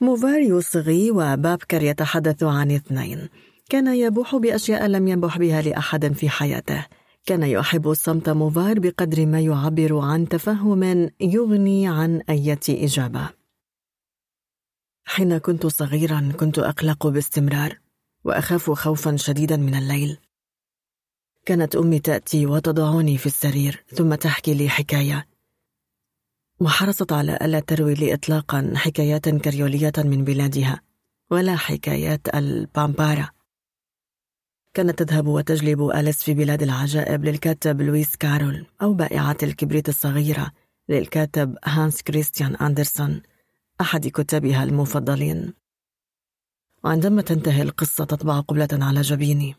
موفاريو 0.00 0.60
صغي 0.60 1.10
وبابكر 1.10 1.82
يتحدث 1.82 2.42
عن 2.42 2.70
اثنين. 2.70 3.28
كان 3.72 3.94
يبوح 3.94 4.36
بأشياء 4.36 4.86
لم 4.86 5.08
ينبح 5.08 5.38
بها 5.38 5.62
لأحد 5.62 6.12
في 6.12 6.28
حياته. 6.28 6.86
كان 7.26 7.42
يحب 7.42 7.88
الصمت 7.88 8.28
موفار 8.28 8.78
بقدر 8.78 9.26
ما 9.26 9.40
يعبر 9.40 9.98
عن 9.98 10.28
تفهم 10.28 11.10
يغني 11.20 11.88
عن 11.88 12.20
أية 12.28 12.60
إجابة. 12.68 13.30
حين 15.04 15.38
كنت 15.38 15.66
صغيرا 15.66 16.32
كنت 16.40 16.58
أقلق 16.58 17.06
باستمرار 17.06 17.78
وأخاف 18.24 18.70
خوفا 18.70 19.16
شديدا 19.16 19.56
من 19.56 19.74
الليل. 19.74 20.18
كانت 21.46 21.76
أمي 21.76 21.98
تأتي 21.98 22.46
وتضعني 22.46 23.18
في 23.18 23.26
السرير 23.26 23.84
ثم 23.88 24.14
تحكي 24.14 24.54
لي 24.54 24.68
حكاية. 24.68 25.26
وحرصت 26.60 27.12
على 27.12 27.38
ألا 27.42 27.60
تروي 27.60 27.94
لي 27.94 28.14
إطلاقا 28.14 28.72
حكايات 28.76 29.28
كريولية 29.28 29.92
من 29.98 30.24
بلادها 30.24 30.80
ولا 31.30 31.56
حكايات 31.56 32.34
البامبارا. 32.34 33.41
كانت 34.74 35.02
تذهب 35.02 35.26
وتجلب 35.26 35.82
أليس 35.82 36.22
في 36.22 36.34
بلاد 36.34 36.62
العجائب 36.62 37.24
للكاتب 37.24 37.80
لويس 37.80 38.16
كارول 38.16 38.66
أو 38.82 38.94
بائعة 38.94 39.36
الكبريت 39.42 39.88
الصغيرة 39.88 40.52
للكاتب 40.88 41.56
هانس 41.64 42.02
كريستيان 42.02 42.56
أندرسون 42.56 43.22
أحد 43.80 44.06
كتابها 44.06 44.64
المفضلين. 44.64 45.54
وعندما 46.84 47.22
تنتهي 47.22 47.62
القصة 47.62 48.04
تطبع 48.04 48.40
قبلة 48.40 48.68
على 48.72 49.00
جبيني. 49.00 49.54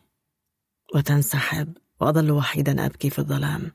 وتنسحب 0.94 1.76
وأظل 2.00 2.30
وحيدا 2.30 2.86
أبكي 2.86 3.10
في 3.10 3.18
الظلام. 3.18 3.72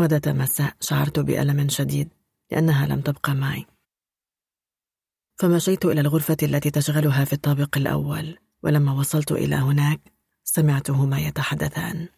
وذات 0.00 0.28
مساء 0.28 0.76
شعرت 0.80 1.18
بألم 1.18 1.68
شديد 1.68 2.08
لأنها 2.50 2.86
لم 2.86 3.00
تبقى 3.00 3.34
معي. 3.34 3.66
فمشيت 5.38 5.84
إلى 5.84 6.00
الغرفة 6.00 6.36
التي 6.42 6.70
تشغلها 6.70 7.24
في 7.24 7.32
الطابق 7.32 7.76
الأول. 7.76 8.38
ولما 8.62 8.92
وصلت 8.92 9.32
إلى 9.32 9.56
هناك 9.56 10.00
سمعتهما 10.44 11.20
يتحدثان. 11.20 12.08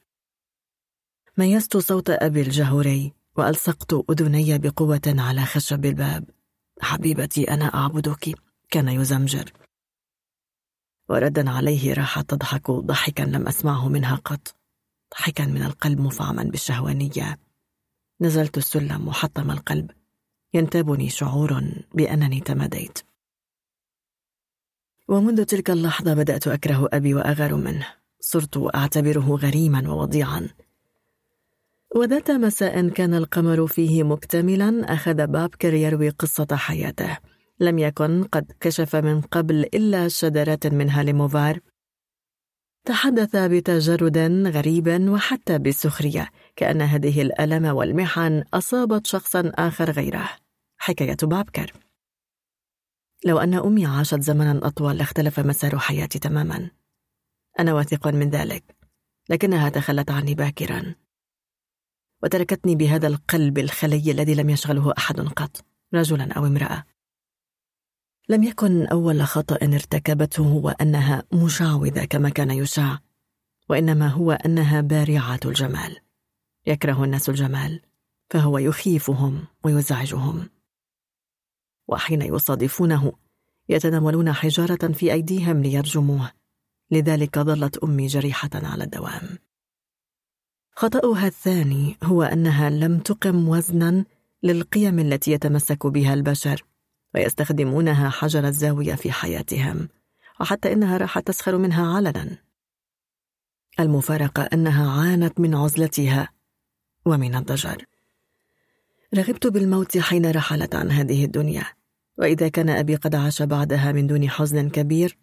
ميزت 1.38 1.76
صوت 1.76 2.10
أبي 2.10 2.42
الجهوري 2.42 3.12
وألصقت 3.36 4.04
أذني 4.10 4.58
بقوة 4.58 5.00
على 5.06 5.44
خشب 5.44 5.84
الباب. 5.84 6.24
حبيبتي 6.80 7.50
أنا 7.50 7.64
أعبدك 7.64 8.34
كان 8.70 8.88
يزمجر. 8.88 9.52
وردا 11.08 11.50
عليه 11.50 11.94
راحت 11.94 12.30
تضحك 12.30 12.70
ضحكا 12.70 13.22
لم 13.22 13.48
أسمعه 13.48 13.88
منها 13.88 14.16
قط. 14.16 14.56
ضحكا 15.18 15.46
من 15.46 15.62
القلب 15.62 16.00
مفعما 16.00 16.42
بالشهوانية. 16.42 17.38
نزلت 18.20 18.58
السلم 18.58 19.06
محطم 19.08 19.50
القلب. 19.50 19.90
ينتابني 20.54 21.08
شعور 21.10 21.64
بأنني 21.94 22.40
تماديت 22.40 22.98
ومنذ 25.12 25.44
تلك 25.44 25.70
اللحظة 25.70 26.14
بدأت 26.14 26.48
أكره 26.48 26.88
أبي 26.92 27.14
وأغار 27.14 27.54
منه 27.54 27.86
صرت 28.20 28.74
أعتبره 28.74 29.34
غريما 29.34 29.90
ووضيعا. 29.90 30.48
وذات 31.96 32.30
مساء 32.30 32.88
كان 32.88 33.14
القمر 33.14 33.66
فيه 33.66 34.02
مكتملا 34.02 34.94
أخذ 34.94 35.26
بابكر 35.26 35.74
يروي 35.74 36.08
قصة 36.08 36.46
حياته. 36.52 37.18
لم 37.60 37.78
يكن 37.78 38.24
قد 38.24 38.52
كشف 38.60 38.96
من 38.96 39.20
قبل 39.20 39.54
إلا 39.74 40.08
شذرات 40.08 40.66
منها 40.66 41.02
لموفار. 41.02 41.58
تحدث 42.84 43.36
بتجرد 43.36 44.18
غريب 44.46 45.08
وحتى 45.08 45.58
بسخرية 45.58 46.28
كأن 46.56 46.82
هذه 46.82 47.22
الألم 47.22 47.64
والمحن 47.64 48.44
أصابت 48.54 49.06
شخصا 49.06 49.52
آخر 49.54 49.90
غيره. 49.90 50.28
حكاية 50.78 51.16
بابكر. 51.22 51.72
لو 53.24 53.38
أن 53.38 53.54
أمي 53.54 53.86
عاشت 53.86 54.20
زمنا 54.20 54.60
أطول 54.66 54.96
لاختلف 54.96 55.40
مسار 55.40 55.78
حياتي 55.78 56.18
تماما. 56.18 56.70
أنا 57.60 57.74
واثق 57.74 58.08
من 58.08 58.30
ذلك 58.30 58.76
لكنها 59.30 59.68
تخلت 59.68 60.10
عني 60.10 60.34
باكرا. 60.34 60.94
وتركتني 62.22 62.74
بهذا 62.74 63.06
القلب 63.06 63.58
الخلي 63.58 64.10
الذي 64.10 64.34
لم 64.34 64.50
يشغله 64.50 64.92
أحد 64.98 65.20
قط 65.20 65.64
رجلا 65.94 66.32
أو 66.32 66.46
امرأة. 66.46 66.84
لم 68.28 68.42
يكن 68.42 68.86
أول 68.86 69.22
خطأ 69.22 69.54
ارتكبته 69.62 70.42
هو 70.42 70.68
أنها 70.68 71.22
مشعوذة 71.32 72.04
كما 72.04 72.28
كان 72.28 72.50
يشاع 72.50 72.98
وإنما 73.68 74.08
هو 74.08 74.32
أنها 74.32 74.80
بارعة 74.80 75.40
الجمال. 75.44 75.96
يكره 76.66 77.04
الناس 77.04 77.28
الجمال 77.28 77.80
فهو 78.30 78.58
يخيفهم 78.58 79.44
ويزعجهم. 79.64 80.48
وحين 81.88 82.22
يصادفونه 82.22 83.12
يتناولون 83.68 84.32
حجارة 84.32 84.92
في 84.92 85.12
أيديهم 85.12 85.62
ليرجموه. 85.62 86.30
لذلك 86.90 87.38
ظلت 87.38 87.76
أمي 87.78 88.06
جريحة 88.06 88.50
على 88.54 88.84
الدوام. 88.84 89.38
خطأها 90.76 91.26
الثاني 91.26 91.96
هو 92.02 92.22
أنها 92.22 92.70
لم 92.70 92.98
تقم 92.98 93.48
وزنا 93.48 94.04
للقيم 94.42 94.98
التي 94.98 95.32
يتمسك 95.32 95.86
بها 95.86 96.14
البشر 96.14 96.64
ويستخدمونها 97.14 98.10
حجر 98.10 98.46
الزاوية 98.46 98.94
في 98.94 99.12
حياتهم 99.12 99.88
وحتى 100.40 100.72
إنها 100.72 100.96
راحت 100.96 101.26
تسخر 101.26 101.58
منها 101.58 101.96
علنا. 101.96 102.38
المفارقة 103.80 104.42
أنها 104.42 104.90
عانت 104.90 105.40
من 105.40 105.54
عزلتها 105.54 106.28
ومن 107.06 107.34
الضجر. 107.34 107.84
رغبت 109.14 109.46
بالموت 109.46 109.98
حين 109.98 110.30
رحلت 110.30 110.74
عن 110.74 110.90
هذه 110.90 111.24
الدنيا. 111.24 111.64
وإذا 112.18 112.48
كان 112.48 112.70
أبي 112.70 112.96
قد 112.96 113.14
عاش 113.14 113.42
بعدها 113.42 113.92
من 113.92 114.06
دون 114.06 114.30
حزن 114.30 114.68
كبير 114.68 115.18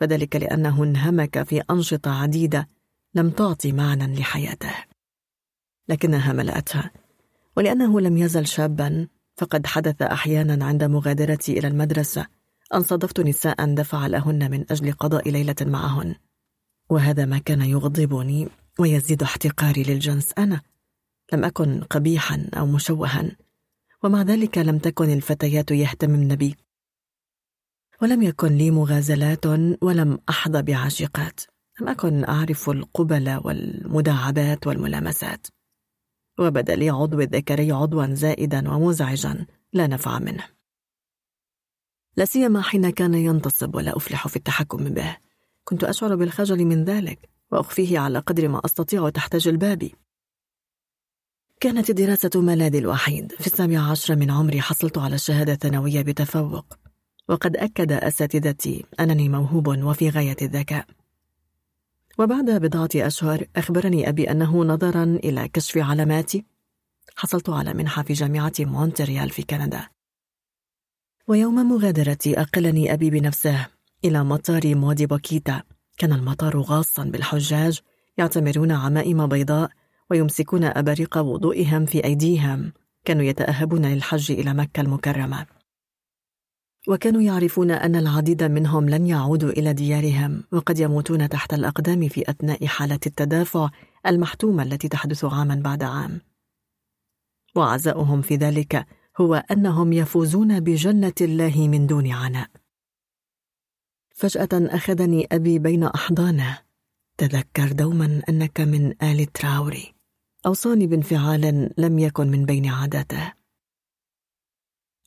فذلك 0.00 0.36
لأنه 0.36 0.84
انهمك 0.84 1.42
في 1.42 1.62
أنشطة 1.70 2.22
عديدة 2.22 2.68
لم 3.14 3.30
تعطي 3.30 3.72
معنى 3.72 4.20
لحياته. 4.20 4.74
لكنها 5.88 6.32
ملأتها 6.32 6.90
ولأنه 7.56 8.00
لم 8.00 8.16
يزل 8.16 8.46
شابا 8.46 9.08
فقد 9.36 9.66
حدث 9.66 10.02
أحيانا 10.02 10.64
عند 10.64 10.84
مغادرتي 10.84 11.58
إلى 11.58 11.68
المدرسة 11.68 12.26
أن 12.74 12.82
صادفت 12.82 13.20
نساء 13.20 13.74
دفع 13.74 14.06
لهن 14.06 14.50
من 14.50 14.64
أجل 14.70 14.92
قضاء 14.92 15.30
ليلة 15.30 15.54
معهن. 15.60 16.14
وهذا 16.90 17.24
ما 17.24 17.38
كان 17.38 17.62
يغضبني 17.62 18.48
ويزيد 18.78 19.22
احتقاري 19.22 19.82
للجنس 19.82 20.32
أنا. 20.38 20.60
لم 21.32 21.44
أكن 21.44 21.80
قبيحا 21.80 22.48
أو 22.54 22.66
مشوها 22.66 23.36
ومع 24.02 24.22
ذلك 24.22 24.58
لم 24.58 24.78
تكن 24.78 25.12
الفتيات 25.12 25.70
يهتممن 25.70 26.34
بي. 26.36 26.56
ولم 28.02 28.22
يكن 28.22 28.48
لي 28.48 28.70
مغازلات 28.70 29.46
ولم 29.82 30.18
أحظى 30.28 30.62
بعاشقات. 30.62 31.40
لم 31.80 31.88
أكن 31.88 32.24
أعرف 32.24 32.70
القبل 32.70 33.40
والمداعبات 33.44 34.66
والملامسات. 34.66 35.46
وبدأ 36.38 36.76
لي 36.76 36.90
عضو 36.90 37.20
الذكري 37.20 37.72
عضوا 37.72 38.14
زائدا 38.14 38.70
ومزعجا 38.70 39.46
لا 39.72 39.86
نفع 39.86 40.18
منه. 40.18 40.44
لا 42.16 42.24
سيما 42.24 42.62
حين 42.62 42.90
كان 42.90 43.14
ينتصب 43.14 43.74
ولا 43.74 43.96
أفلح 43.96 44.28
في 44.28 44.36
التحكم 44.36 44.84
به. 44.84 45.16
كنت 45.64 45.84
أشعر 45.84 46.16
بالخجل 46.16 46.64
من 46.64 46.84
ذلك 46.84 47.30
وأخفيه 47.52 47.98
على 47.98 48.18
قدر 48.18 48.48
ما 48.48 48.60
أستطيع 48.64 49.10
تحت 49.10 49.36
جلبابي 49.36 49.94
كانت 51.62 51.90
الدراسة 51.90 52.30
ملاذي 52.34 52.78
الوحيد. 52.78 53.32
في 53.32 53.46
السابع 53.46 53.80
عشر 53.80 54.16
من 54.16 54.30
عمري 54.30 54.60
حصلت 54.60 54.98
على 54.98 55.14
الشهادة 55.14 55.52
الثانوية 55.52 56.02
بتفوق. 56.02 56.78
وقد 57.28 57.56
أكد 57.56 57.92
أساتذتي 57.92 58.84
أنني 59.00 59.28
موهوب 59.28 59.68
وفي 59.68 60.10
غاية 60.10 60.36
الذكاء. 60.42 60.86
وبعد 62.18 62.50
بضعة 62.50 62.88
أشهر 62.96 63.46
أخبرني 63.56 64.08
أبي 64.08 64.30
أنه 64.30 64.64
نظرا 64.64 65.04
إلى 65.04 65.48
كشف 65.48 65.78
علاماتي. 65.78 66.44
حصلت 67.16 67.50
على 67.50 67.74
منحة 67.74 68.02
في 68.02 68.12
جامعة 68.12 68.52
مونتريال 68.60 69.30
في 69.30 69.42
كندا. 69.42 69.88
ويوم 71.28 71.54
مغادرتي 71.54 72.40
أقلني 72.40 72.92
أبي 72.92 73.10
بنفسه 73.10 73.66
إلى 74.04 74.24
مطار 74.24 74.74
مودي 74.74 75.06
بوكيتا 75.06 75.62
كان 75.98 76.12
المطار 76.12 76.60
غاصا 76.60 77.04
بالحجاج 77.04 77.80
يعتمرون 78.18 78.72
عمائم 78.72 79.26
بيضاء 79.26 79.70
ويمسكون 80.12 80.64
أباريق 80.64 81.18
وضوئهم 81.18 81.86
في 81.86 82.04
أيديهم. 82.04 82.72
كانوا 83.04 83.22
يتأهبون 83.22 83.86
للحج 83.86 84.32
إلى 84.32 84.54
مكة 84.54 84.80
المكرمة. 84.80 85.46
وكانوا 86.88 87.22
يعرفون 87.22 87.70
أن 87.70 87.96
العديد 87.96 88.42
منهم 88.42 88.88
لن 88.88 89.06
يعودوا 89.06 89.50
إلى 89.50 89.72
ديارهم 89.72 90.44
وقد 90.52 90.78
يموتون 90.78 91.28
تحت 91.28 91.54
الأقدام 91.54 92.08
في 92.08 92.30
أثناء 92.30 92.66
حالة 92.66 92.98
التدافع 93.06 93.70
المحتومة 94.06 94.62
التي 94.62 94.88
تحدث 94.88 95.24
عاما 95.24 95.54
بعد 95.54 95.82
عام. 95.82 96.20
وعزاؤهم 97.56 98.22
في 98.22 98.36
ذلك 98.36 98.86
هو 99.20 99.34
أنهم 99.34 99.92
يفوزون 99.92 100.60
بجنة 100.60 101.14
الله 101.20 101.68
من 101.68 101.86
دون 101.86 102.12
عناء. 102.12 102.48
فجأة 104.14 104.48
أخذني 104.52 105.26
أبي 105.32 105.58
بين 105.58 105.84
أحضانه. 105.84 106.58
تذكر 107.18 107.72
دوما 107.72 108.22
أنك 108.28 108.60
من 108.60 109.02
آل 109.02 109.26
تراوري. 109.26 109.91
أوصاني 110.46 110.86
بانفعال 110.86 111.70
لم 111.78 111.98
يكن 111.98 112.26
من 112.30 112.44
بين 112.44 112.66
عاداته. 112.66 113.32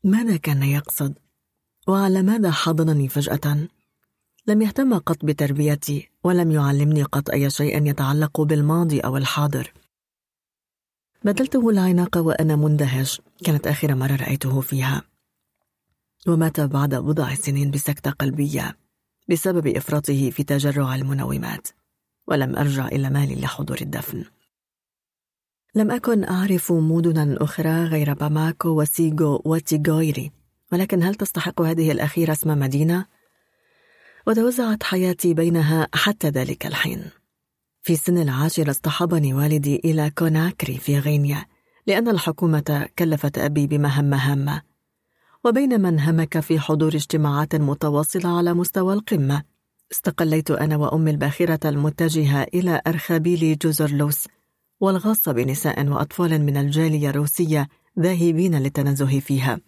ماذا 0.04 0.38
كان 0.38 0.64
يقصد؟ 0.64 1.14
وعلى 1.88 2.22
ماذا 2.22 2.52
حضنني 2.52 3.10
فجأة؟ 3.10 3.68
لم 4.48 4.62
يهتم 4.62 4.98
قط 4.98 5.26
بتربيتي 5.26 6.10
ولم 6.24 6.52
يعلمني 6.52 7.04
قط 7.04 7.30
أي 7.30 7.50
شيء 7.50 7.86
يتعلق 7.86 8.42
بالماضي 8.42 9.00
أو 9.00 9.18
الحاضر. 9.18 9.74
بدلته 11.24 11.70
العناق 11.70 12.18
وأنا 12.18 12.56
مندهش 12.56 13.22
كانت 13.44 13.68
آخر 13.68 13.96
مرة 13.96 14.16
رأيته 14.16 14.62
فيها. 14.62 15.02
ومات 16.28 16.60
بعد 16.60 16.96
بضع 16.96 17.34
سنين 17.34 17.72
بسكتة 17.72 18.12
قلبية 18.12 18.78
بسبب 19.30 19.68
إفراطه 19.68 20.30
في 20.30 20.44
تجرع 20.44 20.96
المنومات. 20.96 21.68
ولم 22.28 22.56
أرجع 22.56 22.88
إلى 22.88 23.10
مالي 23.10 23.36
لحضور 23.36 23.78
الدفن. 23.82 24.26
لم 25.78 25.92
أكن 25.92 26.24
أعرف 26.24 26.72
مدنا 26.72 27.38
أخرى 27.44 27.84
غير 27.84 28.14
باماكو 28.14 28.70
وسيغو 28.70 29.42
وتيغويري. 29.46 30.32
ولكن 30.72 31.04
هل 31.04 31.16
تستحق 31.16 31.62
هذه 31.62 31.92
الأخيرة 31.92 32.32
اسم 32.32 32.60
مدينة؟ 32.60 33.06
وتوزعت 34.28 34.84
حياتي 34.84 35.34
بينها 35.34 35.88
حتى 35.94 36.30
ذلك 36.30 36.66
الحين. 36.66 37.10
في 37.82 37.96
سن 37.96 38.18
العاشرة 38.18 38.70
اصطحبني 38.72 39.34
والدي 39.34 39.82
إلى 39.86 40.12
كوناكري 40.18 40.78
في 40.78 41.00
غينيا 41.00 41.46
لأن 41.88 42.10
الحكومة 42.10 42.90
كلفت 43.00 43.38
أبي 43.38 43.68
بمهمة 43.68 44.18
هامة 44.18 44.62
وبينما 45.44 45.90
انهمك 45.90 46.40
في 46.40 46.60
حضور 46.60 46.96
اجتماعات 46.96 47.56
متواصلة 47.56 48.38
على 48.38 48.54
مستوى 48.54 48.94
القمة. 48.94 49.44
استقليت 49.92 50.52
أنا 50.52 50.78
وأمي 50.78 51.12
الباخرة 51.12 51.70
المتجهة 51.70 52.44
إلى 52.54 52.82
أرخبيل 52.88 53.58
جزر 53.58 53.92
لوس 53.92 54.28
والغاصة 54.80 55.32
بنساء 55.32 55.88
وأطفال 55.88 56.46
من 56.46 56.58
الجالية 56.58 57.10
الروسية 57.10 57.68
ذاهبين 58.00 58.56
للتنزه 58.56 59.20
فيها. 59.20 59.60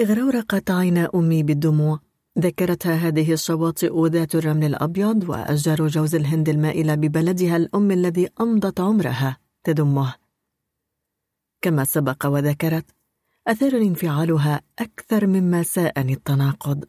اغرورقت 0.00 0.70
عين 0.70 0.98
أمي 0.98 1.42
بالدموع. 1.42 2.00
ذكرتها 2.38 2.94
هذه 2.94 3.32
الشواطئ 3.32 4.06
ذات 4.08 4.34
الرمل 4.34 4.64
الأبيض 4.64 5.28
وأشجار 5.28 5.86
جوز 5.86 6.14
الهند 6.14 6.48
المائلة 6.48 6.94
ببلدها 6.94 7.56
الأم 7.56 7.90
الذي 7.90 8.28
أمضت 8.40 8.80
عمرها 8.80 9.38
تدمه 9.64 10.14
كما 11.60 11.84
سبق 11.84 12.26
وذكرت 12.26 12.86
أثارني 13.46 13.88
انفعالها 13.88 14.60
أكثر 14.78 15.26
مما 15.26 15.62
ساءني 15.62 16.12
التناقض. 16.12 16.84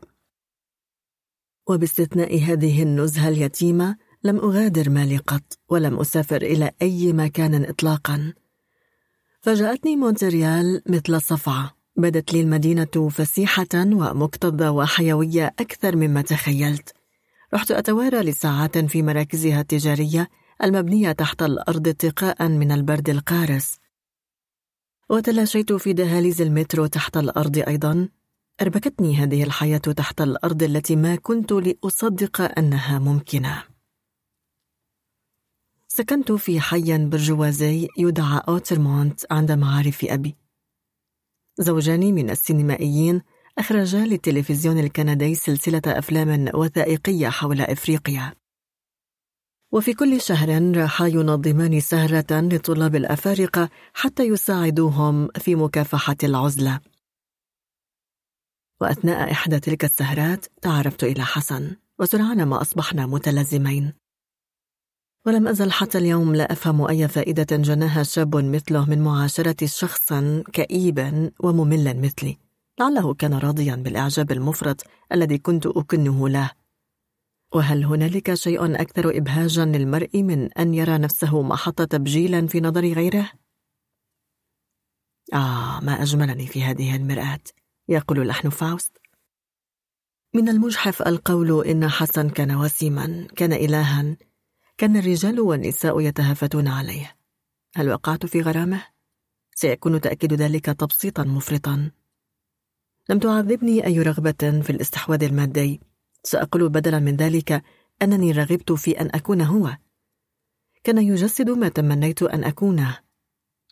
وباستثناء 1.70 2.40
هذه 2.40 2.84
النزهة 2.84 3.30
اليتيمة 3.30 3.98
لم 4.26 4.38
أغادر 4.38 4.90
مالي 4.90 5.18
قط 5.18 5.60
ولم 5.70 6.00
أسافر 6.00 6.42
إلى 6.42 6.72
أي 6.82 7.14
مكان 7.14 7.66
إطلاقا. 7.66 8.34
فجاءتني 9.42 9.96
مونتريال 9.96 10.82
مثل 10.90 11.22
صفعة. 11.22 11.76
بدت 11.96 12.34
لي 12.34 12.42
المدينة 12.42 13.10
فسيحة 13.10 13.68
ومكتظة 13.76 14.72
وحيوية 14.72 15.54
أكثر 15.60 15.96
مما 15.96 16.22
تخيلت. 16.22 16.94
رحت 17.54 17.72
أتوارى 17.72 18.22
لساعات 18.22 18.78
في 18.78 19.02
مراكزها 19.02 19.62
التجارية 19.62 20.30
المبنية 20.64 21.12
تحت 21.12 21.42
الأرض 21.42 21.88
اتقاء 21.88 22.48
من 22.48 22.72
البرد 22.72 23.10
القارس. 23.10 23.78
وتلاشيت 25.10 25.74
في 25.74 25.94
دهاليز 25.94 26.42
المترو 26.42 26.86
تحت 26.86 27.18
الأرض 27.18 27.58
أيضا. 27.68 28.10
أربكتني 28.62 29.16
هذه 29.16 29.44
الحياة 29.44 29.78
تحت 29.78 30.22
الأرض 30.22 30.64
التي 30.64 30.96
ما 30.96 31.16
كنت 31.16 31.52
لأصدق 31.52 32.58
أنها 32.58 33.00
ممكنة. 33.00 33.73
سكنت 35.96 36.32
في 36.32 36.60
حي 36.60 37.08
برجوازي 37.08 37.88
يدعى 37.98 38.42
أوترمونت 38.48 39.32
عند 39.32 39.52
معارف 39.52 40.06
أبي. 40.06 40.38
زوجان 41.60 42.00
من 42.14 42.30
السينمائيين 42.30 43.22
أخرجا 43.58 44.06
للتلفزيون 44.06 44.80
الكندي 44.80 45.36
سلسلة 45.36 45.82
أفلام 45.88 46.50
وثائقية 46.54 47.30
حول 47.30 47.62
إفريقيا. 47.62 48.34
وفي 49.72 49.94
كل 49.94 50.22
شهر 50.22 50.78
راحا 50.78 51.08
ينظمان 51.08 51.80
سهرة 51.80 52.42
للطلاب 52.42 52.96
الأفارقة 52.96 53.70
حتى 53.94 54.24
يساعدوهم 54.24 55.28
في 55.28 55.56
مكافحة 55.56 56.18
العزلة. 56.24 56.80
وأثناء 58.82 59.32
إحدى 59.32 59.60
تلك 59.60 59.84
السهرات 59.86 60.46
تعرفت 60.62 61.04
إلى 61.04 61.24
حسن 61.24 61.76
وسرعان 62.00 62.44
ما 62.44 62.62
أصبحنا 62.62 63.06
متلازمين. 63.06 64.03
ولم 65.26 65.48
أزل 65.48 65.72
حتى 65.72 65.98
اليوم 65.98 66.36
لا 66.36 66.52
أفهم 66.52 66.82
أي 66.82 67.08
فائدة 67.08 67.58
جناها 67.58 68.04
شاب 68.04 68.36
مثله 68.36 68.86
من 68.86 69.02
معاشرة 69.02 69.66
شخص 69.66 70.14
كئيب 70.54 71.30
وممل 71.40 72.02
مثلي. 72.02 72.38
لعله 72.80 73.14
كان 73.14 73.34
راضيا 73.34 73.76
بالإعجاب 73.76 74.32
المفرط 74.32 74.84
الذي 75.12 75.38
كنت 75.38 75.66
أكنه 75.66 76.30
له. 76.30 76.52
وهل 77.54 77.86
هنالك 77.86 78.34
شيء 78.34 78.82
أكثر 78.82 79.18
إبهاجا 79.18 79.66
للمرء 79.66 80.24
من 80.24 80.54
أن 80.54 80.74
يرى 80.74 80.98
نفسه 80.98 81.42
محط 81.42 81.82
تبجيلا 81.82 82.48
في 82.48 82.62
نظر 82.62 82.94
غيره؟ 82.94 83.32
آه 85.34 85.80
ما 85.80 86.02
أجملني 86.02 86.48
في 86.48 86.64
هذه 86.64 86.96
المرآة 86.96 87.44
يقول 87.90 88.28
لحن 88.28 88.50
فاوست. 88.50 88.98
من 90.36 90.50
المجحف 90.50 91.02
القول 91.02 91.66
إن 91.66 91.90
حسن 91.90 92.30
كان 92.30 92.56
وسيما 92.56 93.28
كان 93.36 93.54
إلها 93.54 94.16
كان 94.78 94.98
الرجال 94.98 95.40
والنساء 95.40 96.02
يتهافتون 96.02 96.68
عليه. 96.68 97.16
هل 97.76 97.90
وقعت 97.90 98.26
في 98.26 98.42
غرامة؟ 98.42 98.84
سيكون 99.56 100.02
تأكيد 100.02 100.34
ذلك 100.34 100.66
تبسيطا 100.66 101.24
مفرطا. 101.24 101.92
لم 103.10 103.20
تعذبني 103.20 103.86
أي 103.86 104.02
رغبة 104.02 104.62
في 104.64 104.70
الاستحواذ 104.70 105.24
المادي. 105.24 105.82
سأقول 106.24 106.70
بدلا 106.70 107.00
من 107.00 107.16
ذلك 107.16 107.64
أنني 108.02 108.32
رغبت 108.32 108.72
في 108.72 109.02
أن 109.02 109.10
أكون 109.14 109.42
هو. 109.42 109.78
كان 110.84 110.98
يجسد 110.98 111.50
ما 111.50 111.70
تمنيت 111.70 112.24
أن 112.24 112.44
أكونه 112.44 112.98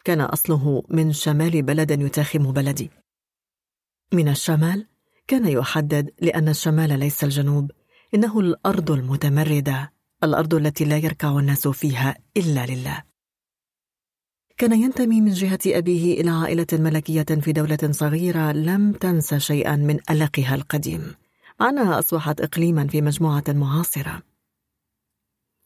كان 0.03 0.21
أصله 0.21 0.83
من 0.89 1.13
شمال 1.13 1.61
بلد 1.61 2.01
يتاخم 2.01 2.51
بلدي. 2.51 2.91
من 4.13 4.27
الشمال 4.27 4.87
كان 5.27 5.47
يحدد 5.47 6.13
لأن 6.21 6.49
الشمال 6.49 6.99
ليس 6.99 7.23
الجنوب 7.23 7.71
إنه 8.13 8.39
الأرض 8.39 8.91
المتمردة. 8.91 9.93
الأرض 10.23 10.53
التي 10.53 10.85
لا 10.85 10.97
يركع 10.97 11.39
الناس 11.39 11.67
فيها 11.67 12.15
إلا 12.37 12.65
لله. 12.65 13.03
كان 14.57 14.81
ينتمي 14.81 15.21
من 15.21 15.33
جهة 15.33 15.59
أبيه 15.65 16.21
إلى 16.21 16.29
عائلة 16.29 16.67
ملكية 16.73 17.23
في 17.23 17.51
دولة 17.51 17.91
صغيرة 17.91 18.51
لم 18.51 18.91
تنس 18.91 19.33
شيئا 19.33 19.75
من 19.75 19.99
ألقها 20.09 20.55
القديم. 20.55 21.15
مع 21.59 21.69
أنها 21.69 21.99
أصبحت 21.99 22.41
إقليما 22.41 22.87
في 22.87 23.01
مجموعة 23.01 23.43
معاصرة. 23.49 24.21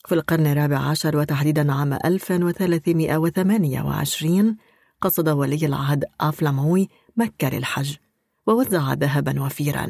في 0.08 0.16
القرن 0.16 0.48
الرابع 0.48 0.78
عشر 0.78 1.18
وتحديدا 1.18 1.74
عام 1.74 1.94
1328 1.94 4.58
قصد 5.02 5.30
ولي 5.30 5.66
العهد 5.66 6.06
آفلاموي 6.22 6.90
مكة 7.18 7.50
للحج 7.50 7.96
ووزع 8.48 8.94
ذهبا 8.94 9.44
وفيرا. 9.44 9.88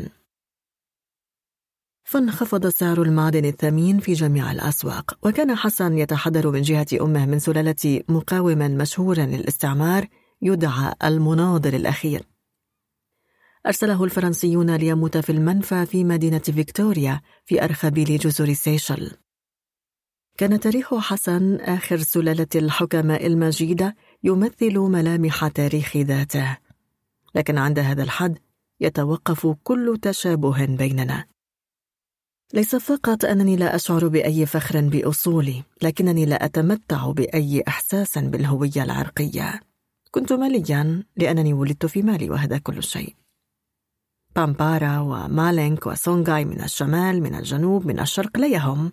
فانخفض 2.06 2.68
سعر 2.68 3.02
المعدن 3.02 3.46
الثمين 3.46 4.00
في 4.00 4.14
جميع 4.14 4.52
الأسواق 4.52 5.18
وكان 5.24 5.56
حسن 5.56 5.98
يتحدر 5.98 6.52
من 6.52 6.62
جهة 6.62 6.88
أمه 7.02 7.26
من 7.26 7.40
سلالة 7.40 8.02
مقاوم 8.10 8.58
مشهور 8.58 9.20
للاستعمار 9.20 10.08
يدعى 10.42 10.94
المناضل 11.04 11.76
الأخير. 11.76 12.24
أرسله 13.68 14.04
الفرنسيون 14.04 14.76
ليموت 14.76 15.18
في 15.18 15.32
المنفى 15.32 15.86
في 15.86 16.04
مدينة 16.04 16.40
فيكتوريا 16.40 17.22
في 17.46 17.64
أرخبيل 17.64 18.18
جزر 18.18 18.54
سيشل. 18.54 19.12
كان 20.38 20.60
تاريخ 20.60 20.94
حسن 20.96 21.56
آخر 21.56 21.98
سلالة 21.98 22.48
الحكماء 22.56 23.28
المجيدة 23.28 23.96
يمثل 24.24 24.78
ملامح 24.80 25.48
تاريخ 25.48 25.98
ذاته. 25.98 26.58
لكن 27.36 27.58
عند 27.58 27.80
هذا 27.80 28.04
الحد 28.04 28.38
يتوقف 28.80 29.48
كل 29.64 29.98
تشابه 30.02 30.66
بيننا. 30.66 31.35
ليس 32.54 32.76
فقط 32.76 33.26
أنني 33.26 33.56
لا 33.56 33.76
أشعر 33.76 34.08
بأي 34.08 34.46
فخر 34.46 34.82
بأصولي 34.82 35.64
لكنني 35.82 36.26
لا 36.26 36.46
أتمتع 36.46 37.12
بأي 37.12 37.64
إحساس 37.68 38.18
بالهوية 38.18 38.84
العرقية. 38.84 39.60
كنت 40.12 40.34
ماليا 40.34 41.04
لأنني 41.18 41.54
ولدت 41.54 41.86
في 41.86 42.02
مالي 42.02 42.30
وهذا 42.30 42.58
كل 42.58 42.84
شيء. 42.84 43.16
بامبارا 44.36 45.00
ومالينك 45.00 45.88
وسونغاي 45.88 46.46
من 46.46 46.62
الشمال 46.62 47.24
من 47.24 47.36
الجنوب 47.36 47.86
من 47.86 48.00
الشرق 48.00 48.38
لا 48.38 48.48
يهم 48.48 48.92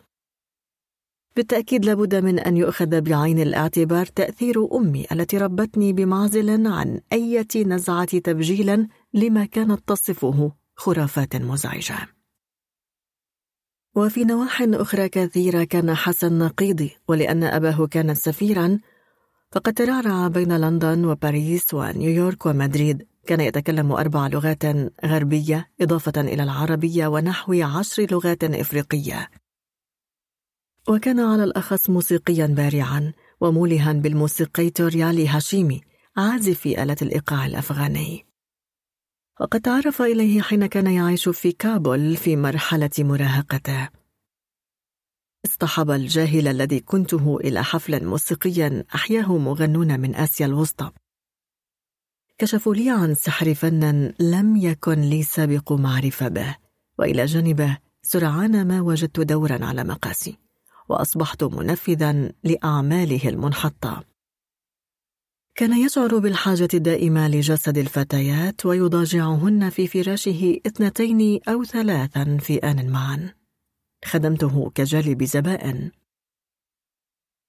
بالتأكيد 1.37 1.85
لابد 1.85 2.15
من 2.15 2.39
أن 2.39 2.57
يؤخذ 2.57 3.01
بعين 3.01 3.39
الاعتبار 3.39 4.07
تأثير 4.07 4.77
أمي 4.77 5.07
التي 5.13 5.39
ربتني 5.39 5.93
بمعزل 5.93 6.67
عن 6.67 7.01
أية 7.13 7.65
نزعة 7.67 8.19
تبجيل 8.19 8.89
لما 9.15 9.45
كانت 9.45 9.89
تصفه 9.89 10.53
خرافات 10.77 11.37
مزعجة. 11.37 12.22
وفي 13.95 14.25
نواح 14.25 14.63
أخرى 14.63 15.09
كثيرة 15.09 15.65
كان 15.65 15.95
حسن 15.95 16.39
نقيضي 16.39 16.97
ولأن 17.09 17.45
أباه 17.45 17.87
كان 17.87 18.15
سفيرا 18.15 18.79
فقد 19.53 19.75
ترعرع 19.75 20.29
بين 20.29 20.57
لندن 20.57 21.05
وباريس 21.05 21.75
ونيويورك 21.75 22.47
ومدريد. 22.47 23.07
كان 23.27 23.41
يتكلم 23.41 23.93
أربع 23.93 24.27
لغات 24.27 24.65
غربية 25.05 25.69
إضافة 25.81 26.21
إلى 26.21 26.43
العربية 26.43 27.07
ونحو 27.07 27.53
عشر 27.53 28.07
لغات 28.11 28.45
إفريقية. 28.45 29.31
وكان 30.89 31.21
على 31.21 31.45
الأخص 31.45 31.91
موسيقيا 31.91 32.47
بارعا 32.47 33.13
ومولها 33.41 33.93
بالموسيقيتور 33.93 34.97
يالي 34.97 35.29
هاشيمي 35.29 35.81
عازف 36.17 36.67
آلة 36.67 36.97
الإيقاع 37.03 37.47
الأفغاني. 37.47 38.32
وقد 39.41 39.61
تعرف 39.61 40.03
إليه 40.03 40.43
حين 40.43 40.67
كان 40.67 40.87
يعيش 40.87 41.29
في 41.29 41.53
كابول 41.53 42.17
في 42.17 42.37
مرحلة 42.37 42.91
مراهقته. 42.99 43.89
اصطحب 45.47 45.91
الجاهل 45.91 46.49
الذي 46.49 46.81
كنته 46.81 47.37
إلى 47.37 47.65
حفل 47.65 48.07
موسيقي 48.07 48.85
أحياه 48.95 49.39
مغنون 49.39 50.01
من 50.01 50.15
آسيا 50.15 50.47
الوسطى. 50.47 50.91
كشفوا 52.39 52.75
لي 52.75 52.91
عن 52.91 53.15
سحر 53.15 53.55
فن 53.55 54.13
لم 54.21 54.57
يكن 54.57 55.01
لي 55.01 55.23
سابق 55.23 55.73
معرفة 55.73 56.29
به 56.29 56.57
وإلى 56.99 57.25
جانبه 57.25 57.79
سرعان 58.03 58.69
ما 58.69 58.81
وجدت 58.81 59.21
دورا 59.21 59.65
على 59.65 59.85
مقاسي 59.85 60.39
وأصبحت 60.89 61.45
منفذا 61.45 62.33
لأعماله 62.45 63.29
المنحطة. 63.29 64.12
كان 65.55 65.73
يشعر 65.73 66.19
بالحاجة 66.19 66.69
الدائمة 66.75 67.29
لجسد 67.29 67.79
الفتيات 67.79 68.67
ويضاجعهن 68.67 69.71
في 69.71 69.87
فراشه 69.87 70.61
اثنتين 70.67 71.41
أو 71.49 71.65
ثلاثا 71.65 72.39
في 72.41 72.57
آن 72.57 72.91
معا 72.91 73.35
خدمته 74.05 74.71
كجالب 74.75 75.25
زبائن 75.25 75.91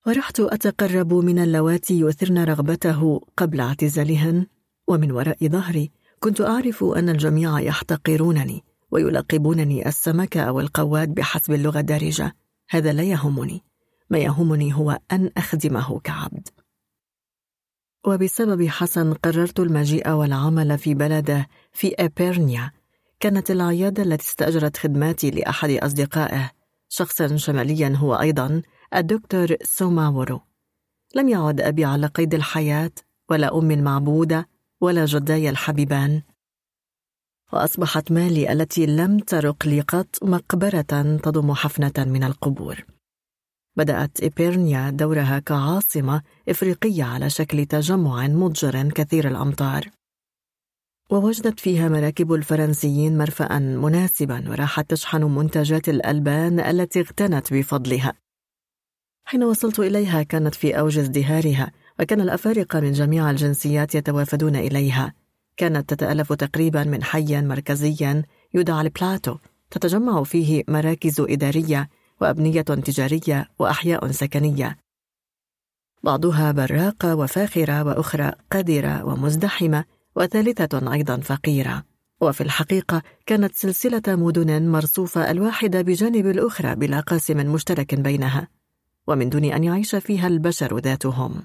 ورحت 0.08 0.40
أتقرب 0.40 1.14
من 1.14 1.40
اللواتي 1.40 2.00
يثرن 2.00 2.44
رغبته 2.44 3.22
قبل 3.38 3.60
اعتزالهن 3.62 4.46
ومن 4.88 5.12
وراء 5.12 5.48
ظهري 5.48 5.92
كنت 6.20 6.42
أعرف 6.42 6.84
أن 6.84 7.10
الجميع 7.10 7.60
يحتقرونني 7.60 8.64
ويلقبونني 8.92 9.88
السمكة 9.88 10.42
أو 10.42 10.60
القواد 10.60 11.14
بحسب 11.14 11.54
اللغة 11.54 11.80
الدارجة. 11.80 12.36
هذا 12.70 12.94
لا 12.94 13.04
يهمني. 13.04 13.64
ما 14.10 14.18
يهمني 14.18 14.74
هو 14.74 15.00
أن 15.12 15.32
أخدمه 15.38 16.00
كعبد. 16.00 16.50
وبسبب 18.08 18.68
حسن 18.68 19.14
قررت 19.14 19.60
المجيء 19.60 20.10
والعمل 20.10 20.78
في 20.78 20.94
بلده 20.94 21.48
في 21.74 21.96
إبيرنيا 22.00 22.72
كانت 23.20 23.52
العيادة 23.52 24.04
التي 24.04 24.24
استأجرت 24.28 24.78
خدماتي 24.78 25.32
لأحد 25.32 25.70
أصدقائه 25.70 26.52
شخصا 26.90 27.38
شماليا 27.38 27.94
هو 27.98 28.16
أيضا 28.16 28.62
الدكتور 28.96 29.56
سوماورو. 29.64 30.42
لم 31.16 31.30
يعد 31.30 31.62
أبي 31.62 31.86
على 31.86 32.08
قيد 32.08 32.34
الحياة 32.34 32.92
ولا 33.30 33.58
أمي 33.58 33.74
المعبودة 33.74 34.48
ولا 34.82 35.06
جداي 35.06 35.50
الحبيبان. 35.50 36.22
وأصبحت 37.54 38.12
مالي 38.12 38.52
التي 38.52 38.86
لم 38.86 39.20
ترق 39.20 39.68
لي 39.68 39.82
قط 39.82 40.24
مقبرة 40.24 40.82
تضم 41.24 41.54
حفنة 41.54 41.94
من 41.98 42.24
القبور. 42.24 42.86
بدأت 43.76 44.24
إبيرنيا 44.24 44.90
دورها 44.90 45.40
كعاصمة 45.40 46.22
إفريقية 46.50 47.04
على 47.04 47.30
شكل 47.30 47.66
تجمع 47.66 48.28
مضجر 48.28 48.90
كثير 48.90 49.28
الأمطار. 49.28 49.90
ووجدت 51.10 51.60
فيها 51.60 51.90
مراكب 51.90 52.34
الفرنسيين 52.34 53.18
مرفأ 53.18 53.60
مناسبا 53.60 54.50
وراحت 54.50 54.90
تشحن 54.90 55.24
منتجات 55.24 55.90
الألبان 55.90 56.60
التي 56.60 57.00
اغتنت 57.00 57.54
بفضلها. 57.54 58.14
حين 59.26 59.44
وصلت 59.44 59.80
إليها 59.80 60.24
كانت 60.24 60.56
في 60.56 60.80
أوج 60.80 60.98
ازدهارها 60.98 61.72
وكان 62.00 62.22
الأفارقة 62.22 62.80
من 62.80 62.92
جميع 62.92 63.30
الجنسيات 63.30 63.96
يتوافدون 63.96 64.56
إليها. 64.56 65.14
كانت 65.58 65.94
تتألف 65.94 66.34
تقريبا 66.34 66.84
من 66.84 67.04
حي 67.04 67.42
مركزي 67.42 68.24
يدعى 68.54 68.82
البلاتو 68.82 69.38
تتجمع 69.72 70.24
فيه 70.24 70.64
مراكز 70.68 71.20
إدارية 71.20 71.90
وأبنية 72.24 72.62
تجارية 72.62 73.50
وأحياء 73.60 74.12
سكنية. 74.12 74.78
بعضها 76.04 76.52
براقة 76.52 77.16
وفاخرة 77.16 77.84
وأخرى 77.84 78.32
قذرة 78.52 79.04
ومزدحمة 79.06 79.86
وثالثة 80.16 80.94
أيضا 80.94 81.18
فقيرة. 81.18 81.84
وفي 82.22 82.42
الحقيقة 82.42 83.02
كانت 83.26 83.56
سلسلة 83.56 84.02
مدن 84.08 84.70
مرصوفة 84.72 85.32
الواحدة 85.32 85.82
بجانب 85.82 86.26
الأخرى 86.28 86.76
بلا 86.76 87.00
قاسم 87.00 87.38
مشترك 87.38 87.96
بينها 87.96 88.48
ومن 89.08 89.30
دون 89.30 89.46
أن 89.46 89.64
يعيش 89.64 89.96
فيها 89.96 90.28
البشر 90.28 90.78
ذاتهم. 90.78 91.44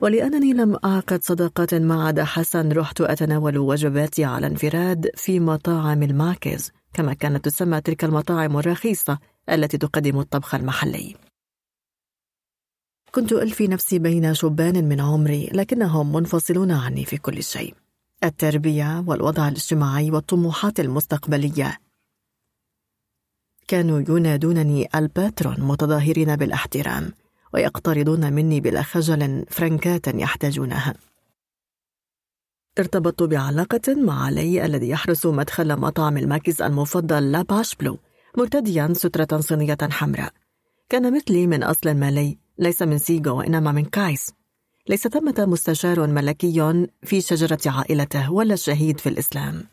ولأنني 0.00 0.52
لم 0.52 0.78
أعقد 0.84 1.22
صداقات 1.22 1.74
مع 1.74 2.06
عدا 2.06 2.24
حسن 2.24 2.72
رحت 2.72 3.00
أتناول 3.00 3.58
وجباتي 3.58 4.24
على 4.24 4.46
انفراد 4.46 5.10
في 5.16 5.40
مطاعم 5.40 6.02
الماكز 6.02 6.72
كما 6.92 7.14
كانت 7.14 7.44
تسمى 7.44 7.80
تلك 7.80 8.04
المطاعم 8.04 8.56
الرخيصة 8.58 9.18
التي 9.48 9.78
تقدم 9.78 10.20
الطبخ 10.20 10.54
المحلي. 10.54 11.16
كنت 13.10 13.32
ألفي 13.32 13.68
نفسي 13.68 13.98
بين 13.98 14.34
شبان 14.34 14.88
من 14.88 15.00
عمري 15.00 15.46
لكنهم 15.52 16.12
منفصلون 16.12 16.70
عني 16.70 17.04
في 17.04 17.18
كل 17.18 17.42
شيء. 17.42 17.74
التربية 18.24 19.04
والوضع 19.06 19.48
الاجتماعي 19.48 20.10
والطموحات 20.10 20.80
المستقبلية. 20.80 21.78
كانوا 23.68 24.00
ينادونني 24.08 24.88
الباترون 24.94 25.60
متظاهرين 25.60 26.36
بالاحترام 26.36 27.12
ويقترضون 27.54 28.32
مني 28.32 28.60
بلا 28.60 28.82
خجل 28.82 29.46
فرنكات 29.50 30.06
يحتاجونها. 30.08 30.94
ارتبطت 32.78 33.22
بعلاقة 33.22 33.94
مع 33.94 34.24
علي 34.24 34.64
الذي 34.64 34.88
يحرس 34.88 35.26
مدخل 35.26 35.80
مطعم 35.80 36.16
الماكس 36.16 36.60
المفضل 36.60 37.32
لا 37.32 37.42
باش 37.42 37.74
بلو 37.74 37.98
مرتديا 38.38 38.92
سترة 38.92 39.40
صينية 39.40 39.78
حمراء. 39.90 40.32
كان 40.88 41.16
مثلي 41.16 41.46
من 41.46 41.62
أصل 41.62 41.94
مالي 41.94 42.38
ليس 42.58 42.82
من 42.82 42.98
سيغو 42.98 43.38
وإنما 43.38 43.72
من 43.72 43.84
كايس. 43.84 44.32
ليس 44.88 45.08
ثمة 45.08 45.34
مستشار 45.38 46.06
ملكي 46.06 46.86
في 47.02 47.20
شجرة 47.20 47.58
عائلته 47.66 48.32
ولا 48.32 48.56
شهيد 48.56 49.00
في 49.00 49.08
الإسلام. 49.08 49.64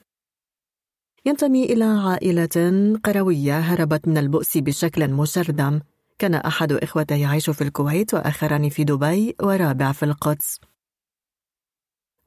ينتمي 1.25 1.63
إلى 1.63 1.83
عائلة 1.83 2.97
قروية 3.03 3.59
هربت 3.59 4.07
من 4.07 4.17
البؤس 4.17 4.57
بشكل 4.57 5.11
مشردم. 5.11 5.79
كان 6.19 6.33
أحد 6.35 6.71
إخوته 6.71 7.15
يعيش 7.15 7.49
في 7.49 7.61
الكويت 7.61 8.13
وآخران 8.13 8.69
في 8.69 8.83
دبي 8.83 9.35
ورابع 9.41 9.91
في 9.91 10.03
القدس. 10.05 10.59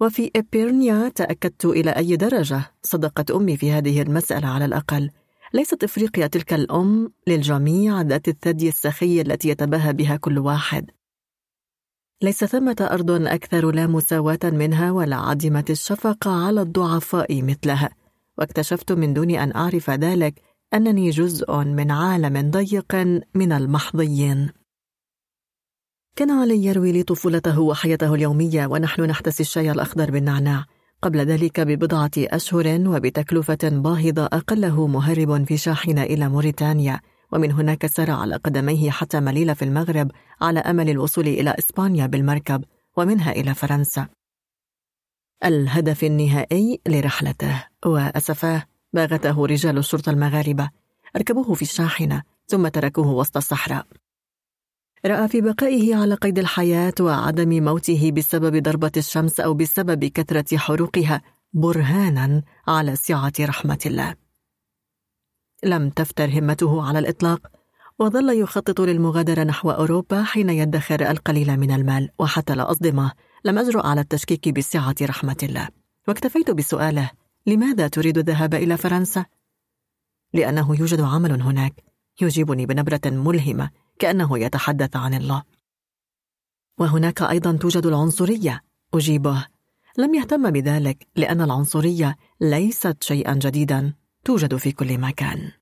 وفي 0.03 0.31
إبيرنيا 0.37 1.09
تأكدت 1.09 1.65
إلى 1.65 1.91
أي 1.91 2.17
درجة 2.17 2.63
صدقت 2.83 3.31
أمي 3.31 3.57
في 3.57 3.73
هذه 3.73 4.03
المسألة 4.03 4.49
على 4.49 4.65
الأقل. 4.65 5.11
ليست 5.55 5.85
إفريقيا 5.85 6.27
تلك 6.27 6.53
الأم 6.53 7.13
للجميع 7.27 8.01
ذات 8.01 8.29
الثدي 8.29 8.69
السخي 8.69 9.21
التي 9.21 9.49
يتباهى 9.49 9.93
بها 9.93 10.17
كل 10.17 10.39
واحد. 10.39 10.91
ليس 12.23 12.45
ثمة 12.45 12.89
أرض 12.91 13.11
أكثر 13.11 13.71
لا 13.71 13.87
مساواة 13.87 14.39
منها 14.45 14.91
ولا 14.91 15.17
عديمة 15.17 15.65
الشفقة 15.71 16.47
على 16.47 16.63
الضعفاء 16.63 17.43
مثلها. 17.43 17.91
واكتشفت 18.39 18.93
من 18.93 19.15
دون 19.15 19.31
أن 19.31 19.57
أعرف 19.57 19.91
ذلك 19.91 20.35
أنني 20.75 21.11
جزء 21.11 21.57
من 21.57 21.91
عالم 21.91 22.51
ضيق 22.51 22.95
من 23.35 23.53
المحظيين 23.53 24.62
كان 26.17 26.31
علي 26.31 26.65
يروي 26.65 26.93
لي 26.93 27.03
طفولته 27.03 27.61
وحياته 27.61 28.15
اليومية 28.15 28.67
ونحن 28.67 29.03
نحتسي 29.03 29.43
الشاي 29.43 29.71
الأخضر 29.71 30.11
بالنعناع. 30.11 30.65
قبل 31.03 31.19
ذلك 31.19 31.61
ببضعة 31.61 32.11
أشهر 32.19 32.81
وبتكلفة 32.89 33.59
باهظة 33.63 34.25
أقله 34.25 34.87
مهرب 34.87 35.45
في 35.45 35.57
شاحنة 35.57 36.03
إلى 36.03 36.29
موريتانيا. 36.29 37.01
ومن 37.33 37.53
هناك 37.53 37.87
سار 37.87 38.11
على 38.11 38.37
قدميه 38.37 38.91
حتى 38.91 39.21
مليل 39.21 39.55
في 39.55 39.65
المغرب 39.65 40.11
على 40.41 40.61
أمل 40.61 40.91
الوصول 40.91 41.29
إلى 41.29 41.55
إسبانيا 41.59 42.07
بالمركب 42.07 42.65
ومنها 42.97 43.33
إلى 43.33 43.55
فرنسا. 43.55 44.09
الهدف 45.45 46.05
النهائي 46.05 46.81
لرحلته 46.89 47.65
وأسفاه 47.87 48.65
باغته 48.93 49.47
رجال 49.47 49.79
الشرطة 49.79 50.11
المغاربة. 50.11 50.71
ركبوه 51.17 51.55
في 51.55 51.63
الشاحنة 51.63 52.23
ثم 52.47 52.69
تركوه 52.69 53.09
وسط 53.09 53.37
الصحراء. 53.37 53.87
رأى 55.07 55.29
في 55.29 55.41
بقائه 55.41 55.97
على 55.97 56.15
قيد 56.15 56.39
الحياة 56.39 56.95
وعدم 57.01 57.65
موته 57.65 58.11
بسبب 58.11 58.63
ضربة 58.63 58.93
الشمس 58.97 59.41
أو 59.41 59.55
بسبب 59.55 60.05
كثرة 60.05 60.57
حروقها 60.57 61.23
برهانا 61.53 62.43
على 62.69 62.97
سعة 62.97 63.33
رحمة 63.41 63.79
الله 63.87 64.15
لم 65.65 65.91
تفتر 65.91 66.39
همته 66.39 66.83
على 66.83 66.99
الإطلاق 66.99 67.47
وظل 67.99 68.39
يخطط 68.39 68.81
للمغادرة 68.81 69.43
نحو 69.43 69.71
أوروبا 69.71 70.23
حين 70.23 70.51
يدخر 70.51 71.11
القليل 71.11 71.57
من 71.57 71.71
المال 71.71 72.11
وحتى 72.19 72.55
لا 72.55 72.71
أصدمه 72.71 73.13
لم 73.45 73.59
أجرؤ 73.59 73.87
على 73.87 74.01
التشكيك 74.01 74.49
بسعة 74.49 74.95
رحمة 75.03 75.37
الله 75.43 75.69
واكتفيت 76.09 76.51
بسؤاله 76.51 77.11
لماذا 77.47 77.89
تريد 77.89 78.19
الذهاب 78.19 78.55
إلى 78.55 78.77
فرنسا؟ 78.77 79.25
لأنه 80.35 80.77
يوجد 80.81 81.01
عمل 81.01 81.43
هناك 81.43 81.75
يجيبني 82.21 82.67
بنبرة 82.67 83.01
ملهمة 83.05 83.71
كأنه 83.99 84.39
يتحدث 84.39 84.97
عن 84.97 85.15
الله. 85.15 85.43
وهناك 86.79 87.23
أيضا 87.23 87.57
توجد 87.57 87.87
العنصرية. 87.87 88.65
أجيبه. 88.95 89.47
لم 89.99 90.15
يهتم 90.15 90.51
بذلك 90.51 91.07
لأن 91.17 91.41
العنصرية 91.41 92.17
ليست 92.41 93.03
شيئا 93.03 93.35
جديدا 93.35 93.95
توجد 94.25 94.57
في 94.57 94.73
كل 94.73 94.99
مكان. 94.99 95.53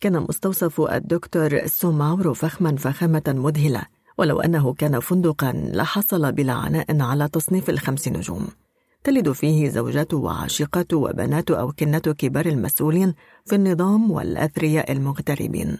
كان 0.00 0.26
مستوصف 0.28 0.80
الدكتور 0.80 1.66
سوماورو 1.66 2.34
فخما 2.34 2.76
فخامة 2.76 3.22
مذهلة 3.26 3.86
ولو 4.18 4.40
أنه 4.40 4.74
كان 4.74 5.00
فندقا 5.00 5.52
لحصل 5.52 6.32
بلا 6.32 6.52
عناء 6.52 7.00
على 7.02 7.28
تصنيف 7.28 7.70
الخمس 7.70 8.08
نجوم. 8.08 8.48
تلد 9.04 9.32
فيه 9.32 9.68
زوجته 9.68 10.16
وعاشقته 10.16 10.96
وبنات 10.96 11.50
أو 11.50 11.72
كنة 11.72 11.98
كبار 11.98 12.46
المسؤولين 12.46 13.14
في 13.46 13.54
النظام 13.54 14.10
والأثرياء 14.10 14.92
المغتربين 14.92 15.78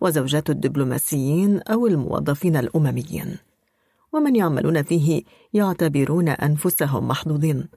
وزوجات 0.00 0.50
الدبلوماسيين 0.50 1.60
أو 1.62 1.86
الموظفين 1.86 2.56
الأمميين. 2.56 3.36
ومن 4.12 4.36
يعملون 4.36 4.82
فيه 4.82 5.22
يعتبرون 5.52 6.28
أنفسهم 6.28 7.08
محظوظين. 7.08 7.68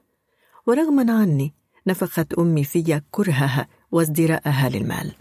ورغما 0.68 1.14
عني 1.14 1.54
نفخت 1.88 2.34
أمي 2.34 2.64
في 2.64 3.02
كرهها 3.12 3.68
وازدراءها 3.92 4.70
للمال. 4.70 5.12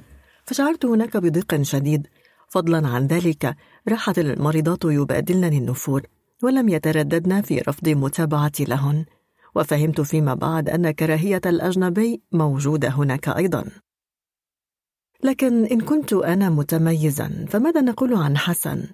فشعرت 0.44 0.84
هناك 0.84 1.16
بضيق 1.16 1.62
شديد. 1.62 2.06
فضلا 2.48 2.88
عن 2.88 3.06
ذلك 3.06 3.56
راحت 3.88 4.18
المريضات 4.18 4.84
يبادلنني 4.84 5.58
النفور 5.58 6.02
ولم 6.42 6.68
يترددن 6.68 7.40
في 7.40 7.58
رفض 7.58 7.88
متابعتي 7.88 8.64
لهن. 8.64 9.04
وفهمت 9.54 10.00
فيما 10.00 10.34
بعد 10.34 10.68
أن 10.68 10.90
كراهية 10.90 11.40
الأجنبي 11.46 12.22
موجودة 12.32 12.88
هناك 12.88 13.28
أيضا. 13.28 13.64
لكن 15.22 15.64
إن 15.64 15.80
كنت 15.80 16.12
أنا 16.12 16.50
متميزا 16.50 17.46
فماذا 17.48 17.80
نقول 17.80 18.14
عن 18.14 18.36
حسن؟ 18.36 18.88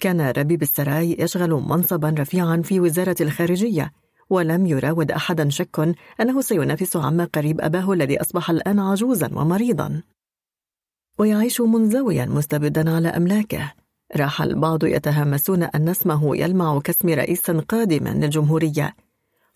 كان 0.00 0.20
ربيب 0.20 0.62
السراي 0.62 1.16
يشغل 1.18 1.50
منصبا 1.50 2.14
رفيعا 2.18 2.62
في 2.64 2.80
وزارة 2.80 3.16
الخارجية 3.20 3.92
ولم 4.30 4.66
يراود 4.66 5.10
أحدا 5.10 5.48
شك 5.48 5.94
أنه 6.20 6.40
سينافس 6.40 6.96
عما 6.96 7.24
قريب 7.24 7.60
أباه 7.60 7.92
الذي 7.92 8.20
أصبح 8.20 8.50
الآن 8.50 8.78
عجوزا 8.78 9.30
ومريضا. 9.34 10.02
ويعيش 11.18 11.60
منزويا 11.60 12.24
مستبدا 12.26 12.90
على 12.96 13.08
أملاكه. 13.08 13.72
راح 14.16 14.42
البعض 14.42 14.84
يتهمسون 14.84 15.62
أن 15.62 15.88
اسمه 15.88 16.36
يلمع 16.36 16.80
كاسم 16.80 17.08
رئيس 17.08 17.50
قادم 17.50 18.08
للجمهورية. 18.08 18.94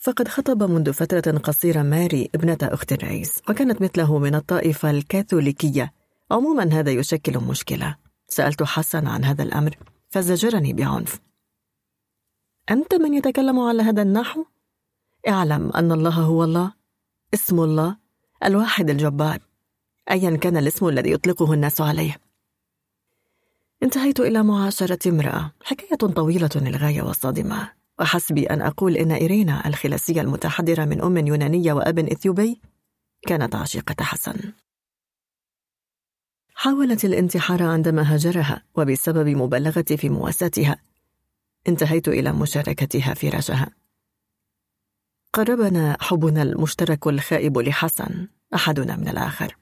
فقد 0.05 0.29
خطب 0.29 0.63
منذ 0.63 0.93
فترة 0.93 1.39
قصيرة 1.39 1.83
ماري 1.83 2.31
ابنة 2.35 2.59
أخت 2.63 2.93
الرئيس 2.93 3.43
وكانت 3.49 3.83
مثله 3.83 4.19
من 4.19 4.35
الطائفة 4.35 4.91
الكاثوليكية. 4.91 5.93
عموما 6.31 6.73
هذا 6.73 6.91
يشكل 6.91 7.39
مشكلة. 7.39 7.97
سألت 8.29 8.63
حسن 8.63 9.07
عن 9.07 9.25
هذا 9.25 9.43
الأمر 9.43 9.77
فزجرني 10.11 10.73
بعنف. 10.73 11.21
أنت 12.71 12.95
من 12.95 13.15
يتكلم 13.15 13.59
على 13.59 13.83
هذا 13.83 14.03
النحو؟ 14.03 14.45
اعلم 15.29 15.71
أن 15.71 15.93
الله 15.93 16.11
هو 16.11 16.45
الله. 16.45 16.73
اسم 17.35 17.61
الله 17.61 17.97
الواحد 18.45 18.91
الجبار. 18.91 19.39
أيا 20.11 20.37
كان 20.37 20.57
الاسم 20.57 20.89
الذي 20.89 21.13
يطلقه 21.13 21.53
الناس 21.53 21.81
عليه. 21.81 22.17
انتهيت 23.83 24.21
إلى 24.21 24.43
معاشرة 24.43 25.09
امرأة 25.09 25.53
حكاية 25.63 25.97
طويلة 25.97 26.51
للغاية 26.57 27.03
وصادمة 27.03 27.84
وحسبي 27.99 28.47
أن 28.47 28.63
أقول 28.63 28.97
إن 28.97 29.13
إيرينا 29.13 29.69
الخلاسية 29.69 30.21
المتحضرة 30.21 30.85
من 30.85 31.01
أم 31.01 31.27
يونانية 31.27 31.73
وأب 31.73 31.99
إثيوبي 31.99 32.61
كانت 33.27 33.55
عشيقة 33.55 34.05
حسن. 34.05 34.53
حاولت 36.55 37.05
الانتحار 37.05 37.63
عندما 37.63 38.15
هاجرها 38.15 38.63
وبسبب 38.75 39.29
مبالغتي 39.29 39.97
في 39.97 40.09
مواساتها 40.09 40.77
انتهيت 41.69 42.09
إلى 42.09 42.33
مشاركتها 42.33 43.15
في 43.15 43.29
رشها 43.29 43.71
قربنا 45.33 45.97
حبنا 46.01 46.43
المشترك 46.43 47.07
الخائب 47.07 47.59
لحسن 47.59 48.29
أحدنا 48.55 48.97
من 48.97 49.09
الآخر. 49.09 49.57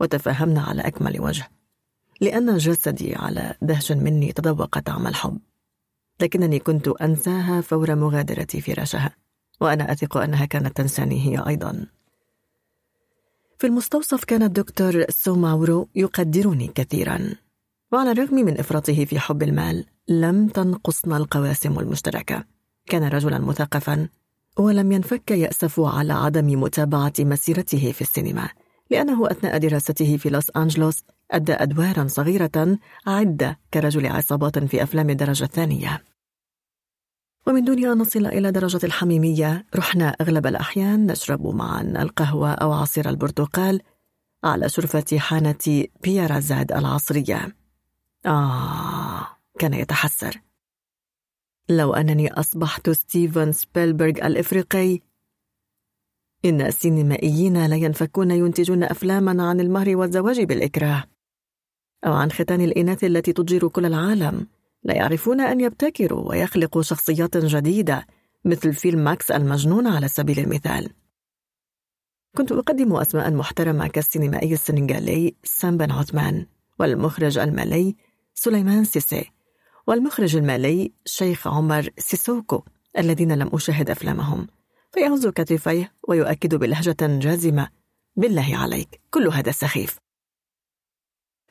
وتفاهمنا 0.00 0.62
على 0.62 0.82
أكمل 0.82 1.20
وجه 1.20 1.50
لأن 2.20 2.56
جسدي 2.56 3.14
على 3.16 3.54
دهش 3.62 3.92
مني 3.92 4.32
تذوق 4.32 4.78
طعم 4.78 5.06
الحب. 5.06 5.40
لكنني 6.20 6.58
كنت 6.58 6.88
أنساها 6.88 7.60
فور 7.60 7.94
مغادرتي 7.94 8.60
فراشها 8.60 9.16
وأنا 9.60 9.92
أثق 9.92 10.16
أنها 10.16 10.44
كانت 10.44 10.76
تنساني 10.76 11.26
هي 11.26 11.44
أيضا. 11.48 11.86
في 13.58 13.66
المستوصف 13.66 14.24
كان 14.24 14.42
الدكتور 14.42 15.04
سوماورو 15.08 15.88
يقدرني 15.94 16.66
كثيرا 16.74 17.34
وعلى 17.92 18.12
الرغم 18.12 18.34
من 18.34 18.58
إفراطه 18.58 19.04
في 19.04 19.18
حب 19.18 19.42
المال 19.42 19.84
لم 20.08 20.48
تنقصنا 20.48 21.16
القواسم 21.16 21.78
المشتركة. 21.78 22.44
كان 22.86 23.04
رجلا 23.04 23.38
مثقفا 23.38 24.08
ولم 24.58 24.92
ينفك 24.92 25.30
يأسف 25.30 25.80
على 25.80 26.12
عدم 26.12 26.60
متابعة 26.62 27.12
مسيرته 27.18 27.92
في 27.92 28.00
السينما 28.00 28.48
لأنه 28.90 29.30
أثناء 29.30 29.58
دراسته 29.58 30.16
في 30.16 30.30
لوس 30.30 30.50
أنجلوس 30.56 31.04
أدى 31.30 31.52
أدوارا 31.52 32.06
صغيرة 32.06 32.78
عدة 33.06 33.58
كرجل 33.74 34.06
عصابات 34.06 34.58
في 34.58 34.82
أفلام 34.82 35.10
الدرجة 35.10 35.44
الثانية. 35.44 36.02
ومن 37.48 37.64
دون 37.64 37.84
أن 37.84 37.98
نصل 37.98 38.26
إلى 38.26 38.50
درجة 38.50 38.86
الحميمية. 38.86 39.66
رحنا 39.76 40.08
أغلب 40.08 40.46
الأحيان 40.46 41.06
نشرب 41.06 41.46
معا 41.46 41.82
القهوة 41.82 42.52
أو 42.52 42.72
عصير 42.72 43.08
البرتقال 43.08 43.82
على 44.44 44.68
شرفة 44.68 45.18
حانة 45.18 45.84
بيارا 46.02 46.40
زاد 46.40 46.72
العصرية. 46.72 47.56
آه 48.26 49.26
كان 49.58 49.74
يتحسر. 49.74 50.40
لو 51.68 51.94
أنني 51.94 52.32
أصبحت 52.32 52.90
ستيفن 52.90 53.52
سبيلبرغ 53.52 54.26
الإفريقي 54.26 55.00
إن 56.44 56.60
السينمائيين 56.60 57.66
لا 57.66 57.76
ينفكون 57.76 58.30
ينتجون 58.30 58.84
أفلاما 58.84 59.48
عن 59.48 59.60
المهر 59.60 59.96
والزواج 59.96 60.40
بالإكراه 60.40 61.04
أو 62.06 62.12
عن 62.12 62.30
ختان 62.30 62.60
الإناث 62.60 63.04
التي 63.04 63.32
تضجر 63.32 63.68
كل 63.68 63.86
العالم. 63.86 64.46
لا 64.88 64.94
يعرفون 64.94 65.40
أن 65.40 65.60
يبتكروا 65.60 66.28
ويخلقوا 66.28 66.82
شخصيات 66.82 67.36
جديدة 67.36 68.06
مثل 68.44 68.72
فيلم 68.72 69.04
ماكس 69.04 69.30
المجنون 69.30 69.86
على 69.86 70.08
سبيل 70.08 70.38
المثال. 70.38 70.90
كنت 72.36 72.52
أقدم 72.52 72.96
أسماء 72.96 73.30
محترمة 73.32 73.86
كالسينمائي 73.88 74.52
السنغالي 74.52 75.34
سام 75.44 75.76
بن 75.76 75.90
عثمان 75.90 76.46
والمخرج 76.78 77.38
المالي 77.38 77.96
سليمان 78.34 78.84
سيسي 78.84 79.30
والمخرج 79.86 80.36
المالي 80.36 80.92
شيخ 81.04 81.48
عمر 81.48 81.90
سيسوكو 81.98 82.64
الذين 82.98 83.32
لم 83.32 83.50
أشاهد 83.52 83.90
أفلامهم. 83.90 84.46
فيهز 84.92 85.26
كتفيه 85.26 85.92
ويؤكد 86.08 86.54
بلهجة 86.54 86.96
جازمة. 87.00 87.68
بالله 88.16 88.56
عليك 88.56 89.00
كل 89.10 89.28
هذا 89.28 89.52
سخيف. 89.52 89.98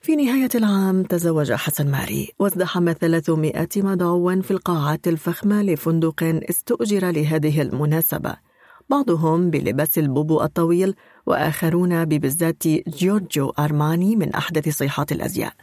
في 0.02 0.16
نهاية 0.16 0.50
العام 0.56 1.04
تزوج 1.04 1.52
حسن 1.52 1.92
ماري 1.92 2.34
وازدحم 2.40 2.94
300 2.94 3.68
مدعو 3.78 4.42
في 4.42 4.52
القاعات 4.52 5.08
الفخمة 5.08 5.62
لفندق 5.62 6.24
استؤجر 6.24 7.12
لهذه 7.12 7.62
المناسبة. 7.62 8.36
بعضهم 8.90 9.50
بلباس 9.50 9.98
البوبو 9.98 10.42
الطويل 10.42 10.96
وآخرون 11.26 12.06
ببزات 12.06 12.68
جورجيو 12.88 13.50
أرماني 13.50 14.16
من 14.16 14.34
أحدث 14.34 14.70
صيحات 14.70 15.12
الأزياء. 15.12 15.54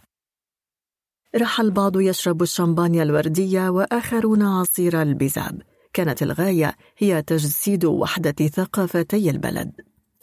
راح 1.36 1.61
البعض 1.61 2.01
يشرب 2.01 2.43
الشمبانيا 2.43 3.02
الوردية 3.02 3.69
وآخرون 3.69 4.43
عصير 4.43 5.02
البزاب 5.02 5.62
كانت 5.93 6.23
الغاية 6.23 6.77
هي 6.98 7.23
تجسيد 7.23 7.85
وحدة 7.85 8.47
ثقافتي 8.47 9.31
البلد. 9.31 9.73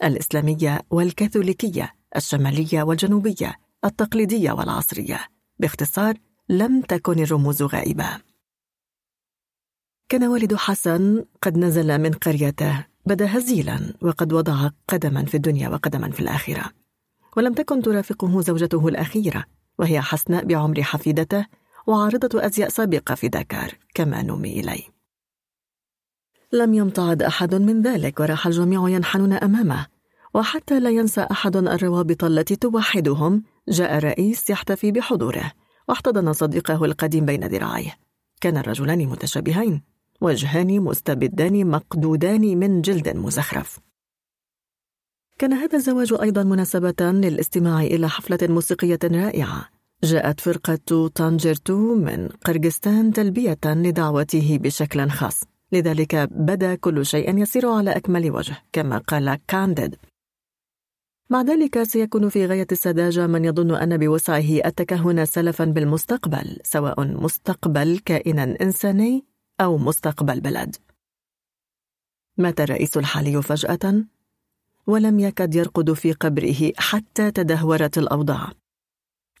الإسلامية 0.04 0.80
والكاثوليكية 0.90 1.94
الشمالية 2.16 2.82
والجنوبية 2.82 3.61
التقليدية 3.84 4.52
والعصرية. 4.52 5.20
باختصار 5.58 6.14
لم 6.48 6.80
تكن 6.80 7.18
الرموز 7.18 7.62
غائبة. 7.62 8.18
كان 10.08 10.24
والد 10.24 10.54
حسن 10.54 11.24
قد 11.42 11.58
نزل 11.58 11.98
من 11.98 12.12
قريته 12.12 12.86
بدا 13.06 13.38
هزيلا 13.38 13.94
وقد 14.02 14.32
وضع 14.32 14.70
قدما 14.88 15.24
في 15.24 15.36
الدنيا 15.36 15.68
وقدما 15.68 16.10
في 16.10 16.20
الآخرة. 16.20 16.70
ولم 17.36 17.54
تكن 17.54 17.82
ترافقه 17.82 18.40
زوجته 18.40 18.88
الأخيرة 18.88 19.44
وهي 19.78 20.00
حسناء 20.00 20.44
بعمر 20.44 20.82
حفيدته 20.82 21.46
وعارضة 21.86 22.46
أزياء 22.46 22.68
سابقة 22.68 23.14
في 23.14 23.28
دكار 23.28 23.74
كما 23.94 24.22
نمي 24.22 24.60
إليه. 24.60 24.82
لم 26.52 26.74
يمتعض 26.74 27.22
أحد 27.22 27.54
من 27.54 27.82
ذلك 27.82 28.20
وراح 28.20 28.46
الجميع 28.46 28.88
ينحنون 28.88 29.32
أمامه 29.32 29.86
وحتى 30.34 30.80
لا 30.80 30.90
ينسى 30.90 31.20
أحد 31.30 31.56
الروابط 31.56 32.24
التي 32.24 32.56
توحدهم 32.56 33.42
جاء 33.68 33.98
الرئيس 33.98 34.50
يحتفي 34.50 34.92
بحضوره 34.92 35.52
واحتضن 35.88 36.32
صديقه 36.32 36.84
القديم 36.84 37.24
بين 37.24 37.44
ذراعيه. 37.44 37.94
كان 38.40 38.56
الرجلان 38.56 39.06
متشابهين 39.06 39.82
وجهان 40.20 40.80
مستبدان 40.80 41.66
مقدودان 41.66 42.58
من 42.58 42.82
جلد 42.82 43.08
مزخرف. 43.08 43.78
كان 45.38 45.52
هذا 45.52 45.76
الزواج 45.76 46.12
أيضا 46.22 46.42
مناسبة 46.42 46.94
للاستماع 47.00 47.82
إلى 47.82 48.08
حفلة 48.08 48.38
موسيقية 48.42 48.98
رائعة. 49.04 49.68
جاءت 50.04 50.40
فرقة 50.40 51.08
تانجرتو 51.14 51.94
من 51.94 52.28
قرغستان 52.28 53.12
تلبية 53.12 53.58
لدعوته 53.64 54.58
بشكل 54.62 55.10
خاص. 55.10 55.40
لذلك 55.72 56.16
بدا 56.32 56.74
كل 56.74 57.06
شيء 57.06 57.38
يسير 57.38 57.68
على 57.68 57.90
أكمل 57.90 58.30
وجه 58.30 58.56
كما 58.72 58.98
قال 58.98 59.38
كانديد. 59.48 59.96
مع 61.32 61.42
ذلك 61.42 61.82
سيكون 61.82 62.28
في 62.28 62.46
غاية 62.46 62.66
السذاجة 62.72 63.26
من 63.26 63.44
يظن 63.44 63.74
أن 63.74 63.96
بوسعه 63.96 64.60
التكهن 64.66 65.24
سلفا 65.24 65.64
بالمستقبل 65.64 66.58
سواء 66.64 67.04
مستقبل 67.04 67.98
كائن 68.04 68.38
إنساني 68.38 69.24
أو 69.60 69.78
مستقبل 69.78 70.40
بلد. 70.40 70.76
مات 72.38 72.60
الرئيس 72.60 72.96
الحالي 72.96 73.42
فجأة 73.42 74.04
ولم 74.86 75.20
يكد 75.20 75.54
يرقد 75.54 75.92
في 75.92 76.12
قبره 76.12 76.72
حتى 76.76 77.30
تدهورت 77.30 77.98
الأوضاع. 77.98 78.52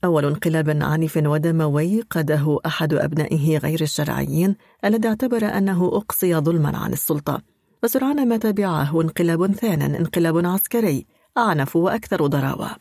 أول 0.04 0.24
انقلاب 0.24 0.82
عنيف 0.82 1.16
ودموي 1.16 2.00
قاده 2.00 2.58
أحد 2.66 2.94
أبنائه 2.94 3.58
غير 3.58 3.80
الشرعيين 3.80 4.56
الذي 4.84 5.08
اعتبر 5.08 5.44
أنه 5.44 5.86
أقصي 5.86 6.34
ظلما 6.34 6.76
عن 6.78 6.92
السلطة. 6.92 7.42
وسرعان 7.84 8.28
ما 8.28 8.36
تبعه 8.36 9.00
انقلاب 9.00 9.52
ثان 9.52 9.82
انقلاب 9.82 10.46
عسكري. 10.46 11.06
أعنف 11.38 11.76
وأكثر 11.76 12.26
ضراوة. 12.26 12.76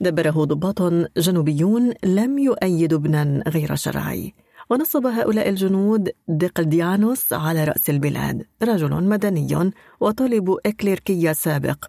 دبره 0.00 0.44
ضباط 0.44 0.82
جنوبيون 1.16 1.92
لم 2.04 2.38
يؤيدوا 2.38 2.98
ابنا 2.98 3.42
غير 3.48 3.74
شرعي. 3.74 4.34
ونصب 4.70 5.06
هؤلاء 5.06 5.48
الجنود 5.48 6.10
ديقلديانوس 6.28 7.32
على 7.32 7.64
رأس 7.64 7.90
البلاد. 7.90 8.46
رجل 8.62 9.04
مدني 9.04 9.72
وطالب 10.00 10.56
إكليركية 10.66 11.32
سابق. 11.32 11.84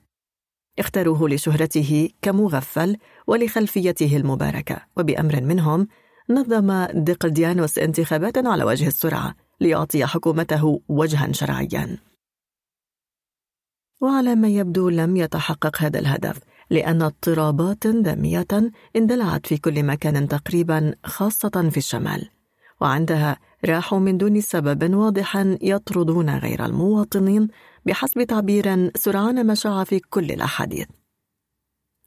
اختاروه 0.79 1.29
لشهرته 1.29 2.09
كمغفل 2.21 2.97
ولخلفيته 3.27 4.17
المباركة. 4.17 4.81
وبأمر 4.97 5.41
منهم 5.41 5.87
نظم 6.29 6.85
ديقلديانوس 6.93 7.77
انتخابات 7.79 8.37
على 8.37 8.63
وجه 8.63 8.87
السرعة 8.87 9.35
ليعطي 9.61 10.05
حكومته 10.05 10.81
وجها 10.89 11.31
شرعيا. 11.31 11.97
وعلى 14.03 14.35
ما 14.35 14.47
يبدو 14.47 14.89
لم 14.89 15.17
يتحقق 15.17 15.81
هذا 15.81 15.99
الهدف 15.99 16.39
لأن 16.69 17.01
اضطرابات 17.01 17.87
دمية 17.87 18.47
اندلعت 18.95 19.47
في 19.47 19.57
كل 19.57 19.83
مكان 19.83 20.27
تقريبا 20.27 20.95
خاصة 21.05 21.69
في 21.71 21.77
الشمال. 21.77 22.29
وعندها 22.81 23.37
راحوا 23.65 23.99
من 23.99 24.17
دون 24.17 24.41
سبب 24.41 24.93
واضح 24.93 25.37
يطردون 25.61 26.29
غير 26.29 26.65
المواطنين 26.65 27.47
بحسب 27.85 28.23
تعبير 28.23 28.91
سرعان 28.95 29.47
ما 29.47 29.55
شاع 29.55 29.83
في 29.83 29.99
كل 29.99 30.31
الأحاديث. 30.31 30.87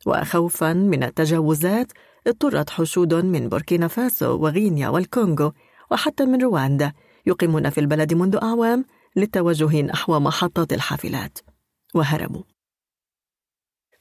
وخوفا 0.06 0.72
من 0.72 1.02
التجاوزات 1.02 1.92
اضطرت 2.26 2.70
حشود 2.70 3.14
من 3.14 3.48
بوركينا 3.48 3.88
فاسو 3.88 4.38
وغينيا 4.38 4.88
والكونغو 4.88 5.52
وحتى 5.90 6.26
من 6.26 6.42
رواندا 6.42 6.92
يقيمون 7.26 7.70
في 7.70 7.80
البلد 7.80 8.14
منذ 8.14 8.36
أعوام 8.42 8.84
للتوجه 9.16 9.82
نحو 9.82 10.20
محطات 10.20 10.72
الحافلات. 10.72 11.55
وهربوا. 11.94 12.42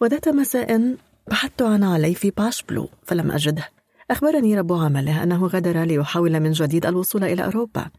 وذات 0.02 0.30
مساء 0.30 0.98
بحثت 1.28 1.62
عن 1.62 1.84
علي 1.84 2.16
في 2.16 2.30
باش 2.30 2.64
بلو 2.64 2.90
فلم 3.04 3.32
أجده. 3.32 3.70
أخبرني 4.12 4.60
رب 4.60 4.74
عمله 4.74 5.24
أنه 5.24 5.48
غادر 5.48 5.84
ليحاول 5.84 6.40
من 6.40 6.52
جديد 6.52 6.86
الوصول 6.86 7.24
إلى 7.24 7.46
أوروبا. 7.46 7.92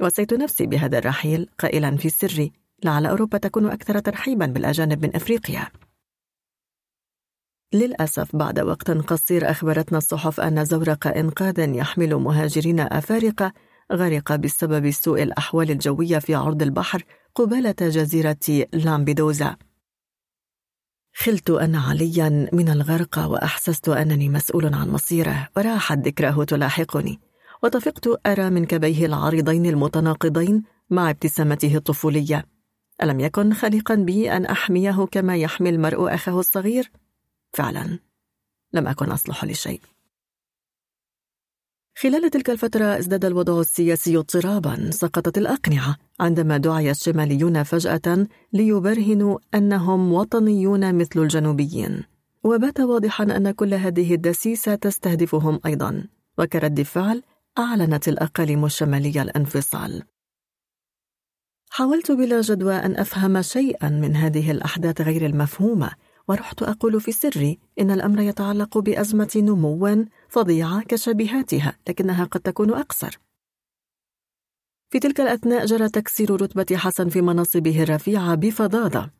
وسيت 0.00 0.34
نفسي 0.34 0.66
بهذا 0.66 0.98
الرحيل 0.98 1.48
قائلا 1.58 1.96
في 1.96 2.08
سري 2.08 2.52
لعل 2.84 3.06
أوروبا 3.06 3.38
تكون 3.38 3.66
أكثر 3.66 3.98
ترحيبا 3.98 4.46
بالأجانب 4.46 5.02
من 5.02 5.16
أفريقيا. 5.16 5.68
للأسف 7.72 8.36
بعد 8.36 8.60
وقت 8.60 8.90
قصير 8.90 9.50
أخبرتنا 9.50 9.98
الصحف 9.98 10.40
أن 10.40 10.64
زورق 10.64 11.06
إنقاذ 11.06 11.58
يحمل 11.58 12.14
مهاجرين 12.14 12.80
أفارقة 12.80 13.52
غرق 13.92 14.36
بسبب 14.36 14.90
سوء 14.90 15.22
الأحوال 15.22 15.70
الجوية 15.70 16.18
في 16.18 16.34
عرض 16.34 16.62
البحر 16.62 17.04
قبالة 17.34 17.74
جزيرة 17.80 18.66
لامبيدوزا. 18.72 19.56
خلت 21.14 21.50
أنا 21.50 21.80
عليا 21.80 22.48
من 22.52 22.68
الغرق 22.68 23.18
وأحسست 23.18 23.88
أنني 23.88 24.28
مسؤول 24.28 24.74
عن 24.74 24.88
مصيره 24.88 25.48
وراحت 25.56 25.98
ذكراه 25.98 26.44
تلاحقني. 26.44 27.20
وطفقت 27.62 28.26
أرى 28.26 28.50
من 28.50 28.64
كبيه 28.64 29.06
العريضين 29.06 29.66
المتناقضين 29.66 30.62
مع 30.90 31.10
ابتسامته 31.10 31.76
الطفولية. 31.76 32.46
ألم 33.02 33.20
يكن 33.20 33.54
خليقا 33.54 33.94
بي 33.94 34.32
أن 34.32 34.46
أحميه 34.46 35.06
كما 35.10 35.36
يحمي 35.36 35.70
المرء 35.70 36.14
أخاه 36.14 36.40
الصغير؟ 36.40 36.90
فعلا. 37.52 37.98
لم 38.72 38.88
أكن 38.88 39.10
أصلح 39.10 39.44
لشيء. 39.44 39.80
خلال 42.00 42.30
تلك 42.30 42.50
الفترة 42.50 42.98
ازداد 42.98 43.24
الوضع 43.24 43.60
السياسي 43.60 44.16
اضطرابا 44.16 44.90
سقطت 44.90 45.38
الأقنعة. 45.38 45.96
عندما 46.20 46.56
دعي 46.56 46.90
الشماليون 46.90 47.62
فجأة 47.62 48.26
ليبرهنوا 48.52 49.38
أنهم 49.54 50.12
وطنيون 50.12 50.94
مثل 50.94 51.20
الجنوبيين. 51.20 52.04
وبات 52.44 52.80
واضحا 52.80 53.24
أن 53.24 53.50
كل 53.50 53.74
هذه 53.74 54.14
الدسيسة 54.14 54.74
تستهدفهم 54.74 55.60
أيضا. 55.66 56.04
وكرد 56.38 56.82
فعل 56.82 57.22
أعلنت 57.58 58.08
الأقاليم 58.08 58.64
الشمالية 58.64 59.22
الانفصال. 59.22 60.02
حاولت 61.70 62.12
بلا 62.12 62.40
جدوى 62.40 62.74
أن 62.74 62.96
أفهم 62.96 63.42
شيئا 63.42 63.88
من 63.88 64.16
هذه 64.16 64.50
الأحداث 64.50 65.00
غير 65.00 65.26
المفهومة 65.26 65.90
ورحت 66.28 66.62
أقول 66.62 67.00
في 67.00 67.12
سري 67.12 67.58
إن 67.80 67.90
الأمر 67.90 68.20
يتعلق 68.20 68.78
بأزمة 68.78 69.32
نمو 69.36 70.06
فظيعة 70.28 70.82
كشبيهاتها 70.82 71.76
لكنها 71.88 72.24
قد 72.24 72.40
تكون 72.40 72.74
أقصر. 72.74 73.18
في 74.90 74.98
تلك 74.98 75.20
الأثناء 75.20 75.66
جرى 75.66 75.88
تكسير 75.88 76.42
رتبة 76.42 76.76
حسن 76.76 77.08
في 77.08 77.22
مناصبه 77.22 77.82
الرفيعة 77.82 78.34
بفظاظة 78.34 79.10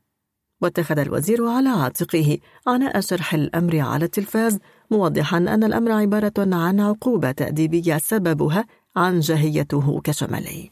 واتخذ 0.61 0.99
الوزير 0.99 1.47
على 1.47 1.69
عاتقه 1.69 2.39
عناء 2.67 3.01
شرح 3.01 3.35
الأمر 3.35 3.79
على 3.81 4.05
التلفاز 4.05 4.59
موضحا 4.91 5.37
أن 5.39 5.65
الأمر 5.65 5.93
عبارة 5.93 6.33
عن 6.39 6.81
عقوبة 6.81 7.33
تأديبية 7.33 7.99
سببها 7.99 8.67
عنجهيته 8.97 10.01
كشمالي 10.01 10.71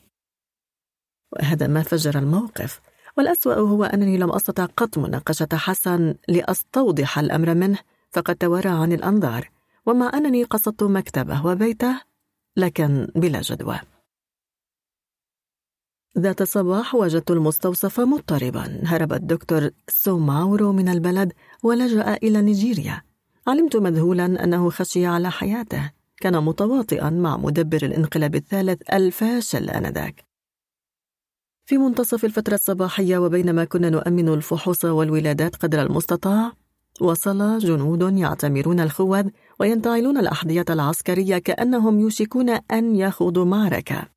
وهذا 1.33 1.67
ما 1.67 1.83
فجر 1.83 2.19
الموقف 2.19 2.81
والأسوأ 3.17 3.55
هو 3.55 3.85
أنني 3.85 4.19
لم 4.19 4.31
أستطع 4.31 4.65
قط 4.65 4.99
مناقشة 4.99 5.49
حسن 5.55 6.15
لأستوضح 6.29 7.19
الأمر 7.19 7.55
منه 7.55 7.79
فقد 8.13 8.37
توارى 8.37 8.69
عن 8.69 8.93
الأنظار. 8.93 9.51
ومع 9.87 10.11
أنني 10.15 10.45
قصدت 10.45 10.83
مكتبه 10.83 11.47
وبيته 11.47 12.01
لكن 12.57 13.09
بلا 13.15 13.41
جدوى. 13.41 13.81
ذات 16.19 16.43
صباح 16.43 16.95
وجدت 16.95 17.31
المستوصف 17.31 18.01
مضطربا. 18.01 18.81
هرب 18.85 19.13
الدكتور 19.13 19.71
سوماورو 19.89 20.73
من 20.73 20.89
البلد 20.89 21.33
ولجأ 21.63 22.15
إلى 22.15 22.43
نيجيريا. 22.43 23.03
علمت 23.47 23.77
مذهولا 23.77 24.45
أنه 24.45 24.71
خشي 24.71 25.07
على 25.07 25.31
حياته. 25.31 25.91
كان 26.17 26.45
متواطئا 26.45 27.11
مع 27.11 27.37
مدبر 27.37 27.83
الانقلاب 27.83 28.35
الثالث 28.35 28.83
الفاشل 28.93 29.71
آنذاك. 29.71 30.25
في 31.67 31.79
منتصف 31.79 32.25
الفترة 32.25 32.55
الصباحية 32.55 33.19
وبينما 33.19 33.65
كنا 33.65 33.91
نؤمن 33.91 34.29
الفحوص 34.29 34.85
والولادات 34.85 35.57
قدر 35.57 35.83
المستطاع 35.83 36.53
وصل 37.01 37.59
جنود 37.59 38.19
يعتمرون 38.19 38.81
الخوذ 38.81 39.29
وينتعلون 39.61 40.19
الأحذية 40.19 40.65
العسكرية 40.71 41.39
كأنهم 41.39 42.01
يوشكون 42.01 42.51
أن 42.51 42.97
يخوضوا 42.97 43.45
معركة. 43.45 44.09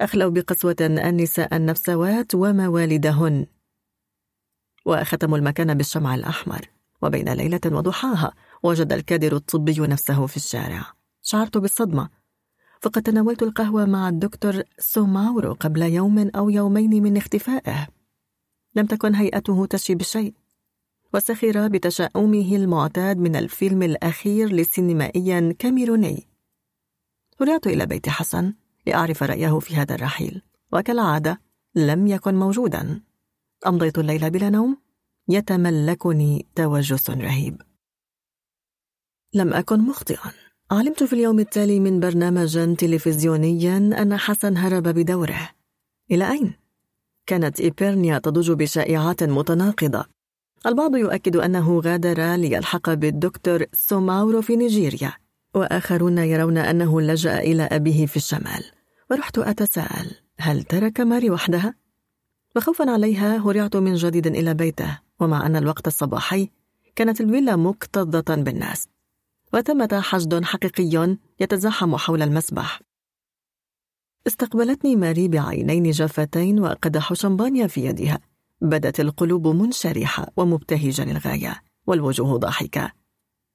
أخلوا 0.00 0.30
بقسوة 0.30 0.76
النساء 0.80 1.56
النفسوات 1.56 2.34
وموالدهن 2.34 3.46
وختموا 4.86 5.38
المكان 5.38 5.74
بالشمع 5.74 6.14
الأحمر. 6.14 6.66
وبين 7.02 7.28
ليلة 7.28 7.60
وضحاها 7.66 8.32
وجد 8.62 8.92
الكادر 8.92 9.36
الطبي 9.36 9.80
نفسه 9.80 10.26
في 10.26 10.36
الشارع. 10.36 10.92
شعرت 11.22 11.58
بالصدمة. 11.58 12.08
فقد 12.80 13.02
تناولت 13.02 13.42
القهوة 13.42 13.84
مع 13.84 14.08
الدكتور 14.08 14.62
سوماورو 14.78 15.52
قبل 15.52 15.82
يوم 15.82 16.30
أو 16.36 16.50
يومين 16.50 17.02
من 17.02 17.16
اختفائه. 17.16 17.88
لم 18.74 18.86
تكن 18.86 19.14
هيئته 19.14 19.66
تشي 19.66 19.94
بشيء. 19.94 20.34
وسخر 21.14 21.68
بتشاؤمه 21.68 22.56
المعتاد 22.56 23.18
من 23.18 23.36
الفيلم 23.36 23.82
الأخير 23.82 24.52
لسينمائي 24.52 25.52
كاميروني. 25.52 26.26
رجعت 27.40 27.66
إلى 27.66 27.86
بيت 27.86 28.08
حسن 28.08 28.54
لأعرف 28.86 29.22
رأيه 29.22 29.58
في 29.58 29.76
هذا 29.76 29.94
الرحيل 29.94 30.42
وكالعادة 30.72 31.40
لم 31.74 32.06
يكن 32.06 32.34
موجودا. 32.34 33.00
أمضيت 33.66 33.98
الليل 33.98 34.30
بلا 34.30 34.50
نوم 34.50 34.76
يتملكني 35.28 36.46
توجس 36.54 37.10
رهيب. 37.10 37.62
لم 39.34 39.54
أكن 39.54 39.80
مخطئا. 39.80 40.32
علمت 40.70 41.02
في 41.02 41.12
اليوم 41.12 41.38
التالي 41.38 41.80
من 41.80 42.00
برنامج 42.00 42.76
تلفزيوني 42.76 43.76
أن 43.76 44.16
حسن 44.16 44.56
هرب 44.56 44.82
بدوره. 44.82 45.50
إلى 46.10 46.30
أين؟ 46.30 46.54
كانت 47.26 47.60
إيبرنيا 47.60 48.18
تضج 48.18 48.52
بشائعات 48.52 49.22
متناقضة. 49.22 50.19
البعض 50.66 50.96
يؤكد 50.96 51.36
أنه 51.36 51.80
غادر 51.80 52.34
ليلحق 52.34 52.90
بالدكتور 52.90 53.64
سوماورو 53.72 54.42
في 54.42 54.56
نيجيريا 54.56 55.12
وآخرون 55.54 56.18
يرون 56.18 56.58
أنه 56.58 57.00
لجأ 57.00 57.38
إلى 57.38 57.62
أبيه 57.62 58.06
في 58.06 58.16
الشمال. 58.16 58.64
ورحت 59.10 59.38
أتساءل 59.38 60.10
هل 60.38 60.62
ترك 60.62 61.00
ماري 61.00 61.30
وحدها؟ 61.30 61.74
وخوفا 62.56 62.90
عليها 62.90 63.36
هرعت 63.36 63.76
من 63.76 63.94
جديد 63.94 64.26
إلى 64.26 64.54
بيته 64.54 64.98
ومع 65.20 65.46
أن 65.46 65.56
الوقت 65.56 65.86
الصباحي 65.86 66.50
كانت 66.96 67.20
الفيلا 67.20 67.56
مكتظة 67.56 68.34
بالناس. 68.34 68.88
وثمة 69.54 70.00
حشد 70.00 70.44
حقيقي 70.44 71.16
يتزاحم 71.40 71.96
حول 71.96 72.22
المسبح. 72.22 72.80
استقبلتني 74.26 74.96
ماري 74.96 75.28
بعينين 75.28 75.90
جافتين 75.90 76.60
وقدح 76.60 77.12
شمبانيا 77.12 77.66
في 77.66 77.84
يدها. 77.84 78.29
بدت 78.60 79.00
القلوب 79.00 79.46
منشرحة 79.46 80.32
ومبتهجة 80.36 81.04
للغاية 81.04 81.62
والوجوه 81.86 82.38
ضاحكة. 82.38 82.92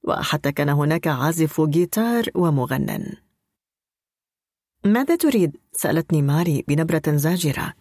وحتى 0.03 0.51
كان 0.51 0.69
هناك 0.69 1.07
عازف 1.07 1.61
جيتار 1.61 2.23
ومغنن. 2.35 3.13
ماذا 4.85 5.15
تريد؟ 5.15 5.57
سألتني 5.71 6.21
ماري 6.21 6.63
بنبرة 6.67 7.01
زاجرة. 7.07 7.73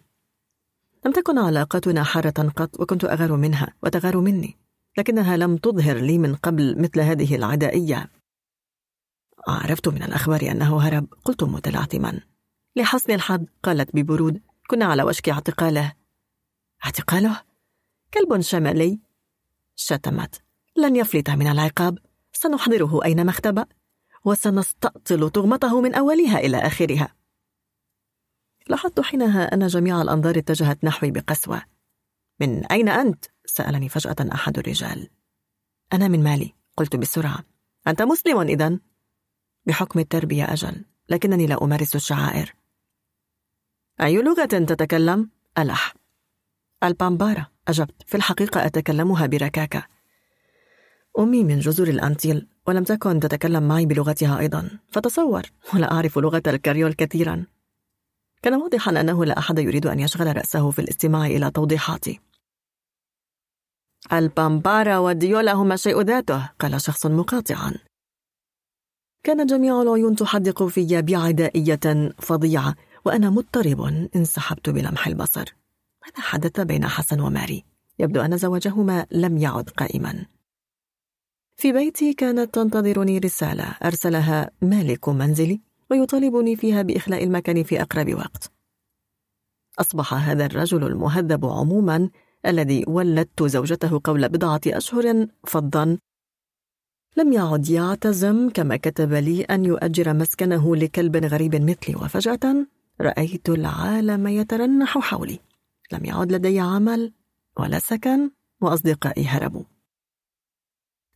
لم 1.05 1.11
تكن 1.11 1.37
علاقتنا 1.37 2.03
حارة 2.03 2.49
قط 2.55 2.79
وكنت 2.79 3.05
أغار 3.05 3.35
منها 3.35 3.73
وتغار 3.83 4.19
مني 4.19 4.57
لكنها 4.97 5.37
لم 5.37 5.57
تظهر 5.57 5.97
لي 5.97 6.17
من 6.17 6.35
قبل 6.35 6.81
مثل 6.81 6.99
هذه 6.99 7.35
العدائية. 7.35 8.11
عرفت 9.47 9.87
من 9.87 10.03
الأخبار 10.03 10.51
أنه 10.51 10.81
هرب 10.81 11.07
قلت 11.25 11.43
متلعثما 11.43 12.21
لحسن 12.75 13.13
الحظ 13.13 13.45
قالت 13.63 13.95
ببرود 13.95 14.41
كنا 14.69 14.85
على 14.85 15.03
وشك 15.03 15.29
اعتقاله. 15.29 15.93
اعتقاله؟ 16.85 17.41
كلب 18.13 18.41
شمالي. 18.41 18.99
شتمت. 19.75 20.41
لن 20.77 20.95
يفلت 20.95 21.29
من 21.29 21.47
العقاب. 21.47 21.97
سنحضره 22.33 23.05
أينما 23.05 23.29
اختبأ 23.29 23.65
وسنستأصل 24.25 25.29
تغمته 25.29 25.81
من 25.81 25.95
أولها 25.95 26.39
إلى 26.39 26.57
آخرها. 26.57 27.15
لاحظت 28.67 28.99
حينها 28.99 29.53
أن 29.53 29.67
جميع 29.67 30.01
الأنظار 30.01 30.37
اتجهت 30.37 30.83
نحوي 30.83 31.11
بقسوة. 31.11 31.61
من 32.39 32.65
أين 32.65 32.89
أنت؟ 32.89 33.25
سألني 33.45 33.89
فجأة 33.89 34.15
أحد 34.33 34.57
الرجال. 34.57 35.09
أنا 35.93 36.07
من 36.07 36.23
مالي. 36.23 36.53
قلت 36.77 36.95
بسرعة. 36.95 37.43
أنت 37.87 38.01
مسلم 38.01 38.39
إذا 38.39 38.79
بحكم 39.65 39.99
التربية 39.99 40.53
أجل. 40.53 40.85
لكنني 41.09 41.45
لا 41.45 41.63
أمارس 41.63 41.95
الشعائر. 41.95 42.55
أي 44.01 44.21
لغة 44.21 44.45
تتكلم؟ 44.45 45.29
ألح. 45.57 46.04
البامبارا 46.83 47.45
أجبت. 47.67 48.03
في 48.07 48.17
الحقيقة 48.17 48.65
أتكلمها 48.65 49.25
بركاكة. 49.25 49.87
أمي 51.19 51.43
من 51.43 51.59
جزر 51.59 51.87
الأنتيل 51.87 52.47
ولم 52.67 52.83
تكن 52.83 53.19
تتكلم 53.19 53.67
معي 53.67 53.85
بلغتها 53.85 54.39
أيضا. 54.39 54.69
فتصور 54.91 55.43
ولا 55.73 55.91
أعرف 55.91 56.17
لغة 56.17 56.43
الكريول 56.47 56.93
كثيرا. 56.93 57.45
كان 58.41 58.53
واضحا 58.53 58.91
أنه 58.91 59.25
لا 59.25 59.37
أحد 59.39 59.59
يريد 59.59 59.87
أن 59.87 59.99
يشغل 59.99 60.37
رأسه 60.37 60.71
في 60.71 60.79
الاستماع 60.79 61.25
إلى 61.25 61.51
توضيحاتي. 61.51 62.19
البامبارا 64.13 64.97
والديولا 64.97 65.53
هما 65.53 65.75
شيء 65.75 66.01
ذاته 66.01 66.49
قال 66.59 66.81
شخص 66.81 67.05
مقاطعا. 67.05 67.73
كان 69.23 69.45
جميع 69.45 69.81
العيون 69.81 70.15
تحدق 70.15 70.63
في 70.63 71.01
بعدائية 71.01 72.11
فظيعة 72.19 72.75
وأنا 73.05 73.29
مضطرب 73.29 73.81
انسحبت 74.15 74.69
بلمح 74.69 75.07
البصر. 75.07 75.55
ماذا 76.05 76.21
حدث 76.21 76.59
بين 76.59 76.87
حسن 76.87 77.19
وماري؟ 77.19 77.63
يبدو 77.99 78.21
أن 78.21 78.37
زواجهما 78.37 79.05
لم 79.11 79.37
يعد 79.37 79.69
قائما. 79.69 80.25
في 81.55 81.71
بيتي 81.71 82.13
كانت 82.13 82.53
تنتظرني 82.53 83.17
رسالة 83.17 83.63
أرسلها 83.63 84.51
مالك 84.61 85.09
منزلي 85.09 85.61
ويطالبني 85.91 86.55
فيها 86.55 86.81
بإخلاء 86.81 87.23
المكان 87.23 87.63
في 87.63 87.81
أقرب 87.81 88.13
وقت. 88.13 88.51
أصبح 89.79 90.13
هذا 90.13 90.45
الرجل 90.45 90.83
المهذب 90.83 91.45
عموما 91.45 92.09
الذي 92.45 92.85
ولدت 92.87 93.43
زوجته 93.43 93.99
قبل 93.99 94.29
بضعة 94.29 94.61
أشهر 94.67 95.27
فضا. 95.47 95.97
لم 97.17 97.33
يعد 97.33 97.69
يعتزم 97.69 98.49
كما 98.49 98.77
كتب 98.77 99.13
لي 99.13 99.43
أن 99.43 99.65
يؤجر 99.65 100.13
مسكنه 100.13 100.75
لكلب 100.75 101.15
غريب 101.15 101.55
مثلي 101.55 101.95
وفجأة 101.95 102.65
رأيت 103.01 103.49
العالم 103.49 104.27
يترنح 104.27 104.97
حولي. 104.97 105.39
لم 105.91 106.05
يعد 106.05 106.31
لدي 106.31 106.59
عمل 106.59 107.13
ولا 107.59 107.79
سكن 107.79 108.31
وأصدقائي 108.61 109.25
هربوا 109.25 109.63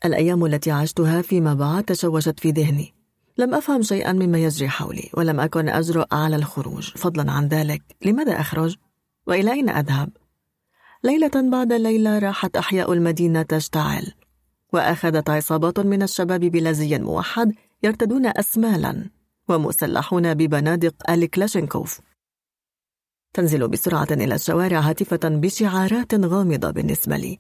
الأيام 0.06 0.46
التي 0.46 0.72
عشتها 0.72 1.22
فيما 1.22 1.54
بعد 1.54 1.84
تشوشت 1.84 2.40
في 2.40 2.52
ذهني 2.52 2.94
لم 3.38 3.54
أفهم 3.54 3.82
شيئا 3.82 4.14
مما 4.14 4.38
يجري 4.38 4.70
حولي 4.70 5.10
ولم 5.14 5.40
أكن 5.40 5.70
أجرؤ 5.70 6.06
على 6.12 6.36
الخروج 6.36 6.90
فضلا 6.90 7.32
عن 7.32 7.48
ذلك 7.48 7.82
لماذا 8.06 8.40
أخرج؟ 8.40 8.76
وإلى 9.28 9.52
أين 9.52 9.70
أذهب؟ 9.70 10.10
ليلة 11.04 11.50
بعد 11.52 11.74
ليلة 11.74 12.20
راحت 12.20 12.58
أحياء 12.58 12.94
المدينة 12.94 13.42
تشتعل 13.42 14.14
وأخذت 14.74 15.30
عصابات 15.30 15.80
من 15.80 16.04
الشباب 16.04 16.40
بلا 16.40 16.72
زي 16.72 17.00
موحد 17.00 17.54
يرتدون 17.84 18.26
أسمالا 18.26 19.10
ومسلحون 19.50 20.34
ببنادق 20.34 21.12
الكلاشينكوف 21.12 22.00
تنزل 23.34 23.68
بسرعة 23.68 24.08
إلى 24.12 24.36
الشوارع 24.36 24.80
هاتفة 24.80 25.20
بشعارات 25.24 26.14
غامضة 26.16 26.72
بالنسبة 26.72 27.18
لي. 27.18 27.40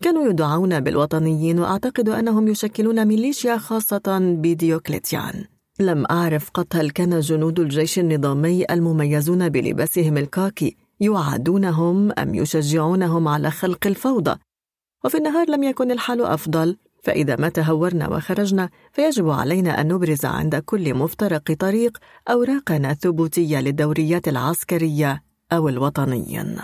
كانوا 0.00 0.30
يدعون 0.30 0.80
بالوطنيين 0.80 1.58
وأعتقد 1.58 2.08
أنهم 2.08 2.48
يشكلون 2.48 3.04
ميليشيا 3.04 3.56
خاصة 3.56 4.18
بديوكليتيان. 4.38 5.44
لم 5.80 6.06
أعرف 6.10 6.50
قط 6.50 6.76
هل 6.76 6.90
كان 6.90 7.20
جنود 7.20 7.60
الجيش 7.60 7.98
النظامي 7.98 8.64
المميزون 8.70 9.48
بلباسهم 9.48 10.16
الكاكي 10.16 10.76
يعادونهم 11.00 12.12
أم 12.18 12.34
يشجعونهم 12.34 13.28
على 13.28 13.50
خلق 13.50 13.86
الفوضى. 13.86 14.36
وفي 15.04 15.18
النهار 15.18 15.50
لم 15.50 15.62
يكن 15.62 15.90
الحال 15.90 16.22
أفضل 16.22 16.76
فإذا 17.02 17.36
ما 17.36 17.48
تهورنا 17.48 18.08
وخرجنا 18.08 18.70
فيجب 18.92 19.30
علينا 19.30 19.80
أن 19.80 19.88
نبرز 19.88 20.24
عند 20.24 20.56
كل 20.56 20.94
مفترق 20.94 21.52
طريق 21.52 21.98
أوراقنا 22.30 22.90
الثبوتية 22.90 23.60
للدوريات 23.60 24.28
العسكرية 24.28 25.22
أو 25.52 25.68
الوطنيين 25.68 26.56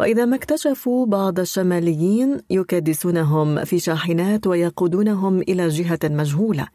وإذا 0.00 0.24
ما 0.24 0.36
اكتشفوا 0.36 1.06
بعض 1.06 1.40
الشماليين 1.40 2.40
يكدسونهم 2.50 3.64
في 3.64 3.78
شاحنات 3.78 4.46
ويقودونهم 4.46 5.40
إلى 5.40 5.68
جهة 5.68 5.98
مجهولة. 6.04 6.68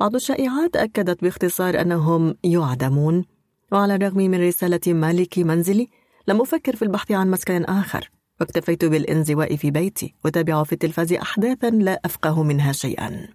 بعض 0.00 0.14
الشائعات 0.14 0.76
أكدت 0.76 1.22
باختصار 1.22 1.80
أنهم 1.80 2.34
يعدمون. 2.44 3.24
وعلى 3.72 3.94
الرغم 3.94 4.16
من 4.16 4.48
رسالة 4.48 4.80
مالك 4.86 5.38
منزلي 5.38 5.88
لم 6.28 6.40
أفكر 6.40 6.76
في 6.76 6.82
البحث 6.82 7.12
عن 7.12 7.30
مسكن 7.30 7.64
آخر. 7.64 8.10
واكتفيت 8.40 8.84
بالانزواء 8.84 9.56
في 9.56 9.70
بيتي 9.70 10.14
وتابع 10.24 10.62
في 10.62 10.72
التلفاز 10.72 11.12
أحداثا 11.12 11.70
لا 11.70 12.00
أفقه 12.04 12.42
منها 12.42 12.72
شيئا. 12.72 13.28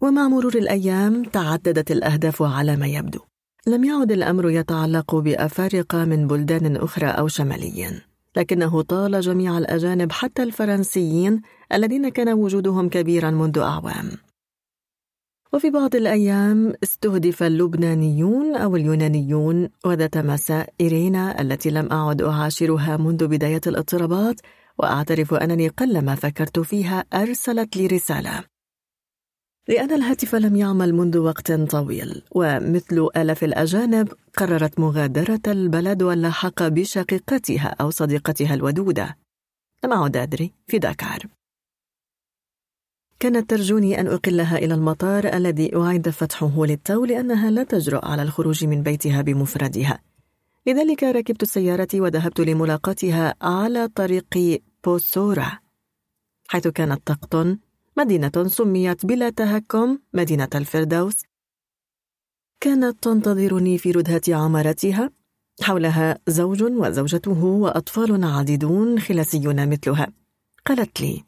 ومع 0.00 0.28
مرور 0.28 0.54
الأيام 0.54 1.24
تعددت 1.24 1.90
الأهداف 1.90 2.42
على 2.42 2.76
ما 2.76 2.86
يبدو. 2.86 3.20
لم 3.66 3.84
يعد 3.84 4.12
الأمر 4.12 4.50
يتعلق 4.50 5.14
بأفارقة 5.14 6.04
من 6.04 6.26
بلدان 6.26 6.76
أخرى 6.76 7.06
أو 7.06 7.28
شماليين 7.28 8.00
لكنه 8.36 8.82
طال 8.82 9.20
جميع 9.20 9.58
الأجانب 9.58 10.12
حتى 10.12 10.42
الفرنسيين 10.42 11.42
الذين 11.72 12.08
كان 12.08 12.28
وجودهم 12.28 12.88
كبيرا 12.88 13.30
منذ 13.30 13.58
أعوام. 13.58 14.10
وفي 15.52 15.70
بعض 15.70 15.96
الأيام 15.96 16.72
استهدف 16.82 17.42
اللبنانيون 17.42 18.56
أو 18.56 18.76
اليونانيون 18.76 19.68
وذات 19.84 20.18
مساء 20.18 20.72
إيرينا 20.80 21.40
التي 21.40 21.70
لم 21.70 21.92
أعد 21.92 22.22
أعاشرها 22.22 22.96
منذ 22.96 23.26
بداية 23.26 23.60
الاضطرابات 23.66 24.40
وأعترف 24.78 25.34
أنني 25.34 25.68
قلما 25.68 26.14
فكرت 26.14 26.58
فيها 26.58 27.04
أرسلت 27.14 27.76
لي 27.76 27.86
رسالة. 27.86 28.44
لأن 29.68 29.92
الهاتف 29.92 30.34
لم 30.34 30.56
يعمل 30.56 30.94
منذ 30.94 31.18
وقت 31.18 31.52
طويل 31.52 32.22
ومثل 32.30 33.08
آلاف 33.16 33.44
الأجانب 33.44 34.08
قررت 34.36 34.80
مغادرة 34.80 35.40
البلد 35.46 36.02
واللاحق 36.02 36.62
بشقيقتها 36.62 37.76
أو 37.80 37.90
صديقتها 37.90 38.54
الودودة. 38.54 39.16
لم 39.84 39.92
أعد 39.92 40.16
أدري 40.16 40.52
في 40.66 40.78
داكار. 40.78 41.35
كانت 43.20 43.50
ترجوني 43.50 44.00
أن 44.00 44.06
أقلها 44.06 44.58
إلى 44.58 44.74
المطار 44.74 45.34
الذي 45.34 45.76
أعيد 45.76 46.08
فتحه 46.08 46.66
للتو 46.66 47.04
لأنها 47.04 47.50
لا 47.50 47.62
تجرؤ 47.62 48.04
على 48.04 48.22
الخروج 48.22 48.64
من 48.64 48.82
بيتها 48.82 49.22
بمفردها. 49.22 50.00
لذلك 50.66 51.02
ركبت 51.02 51.44
سيارتي 51.44 52.00
وذهبت 52.00 52.40
لملاقاتها 52.40 53.34
على 53.42 53.88
طريق 53.88 54.62
بوسورا 54.84 55.58
حيث 56.48 56.68
كانت 56.68 57.06
تقطن 57.06 57.58
مدينة 57.96 58.32
سميت 58.46 59.06
بلا 59.06 59.30
تهكم 59.30 59.98
مدينة 60.14 60.48
الفردوس. 60.54 61.16
كانت 62.60 63.02
تنتظرني 63.02 63.78
في 63.78 63.90
ردهة 63.90 64.22
عمارتها 64.28 65.10
حولها 65.62 66.18
زوج 66.26 66.62
وزوجته 66.62 67.44
وأطفال 67.44 68.24
عديدون 68.24 69.00
خلاسيون 69.00 69.68
مثلها. 69.68 70.12
قالت 70.66 71.00
لي 71.00 71.24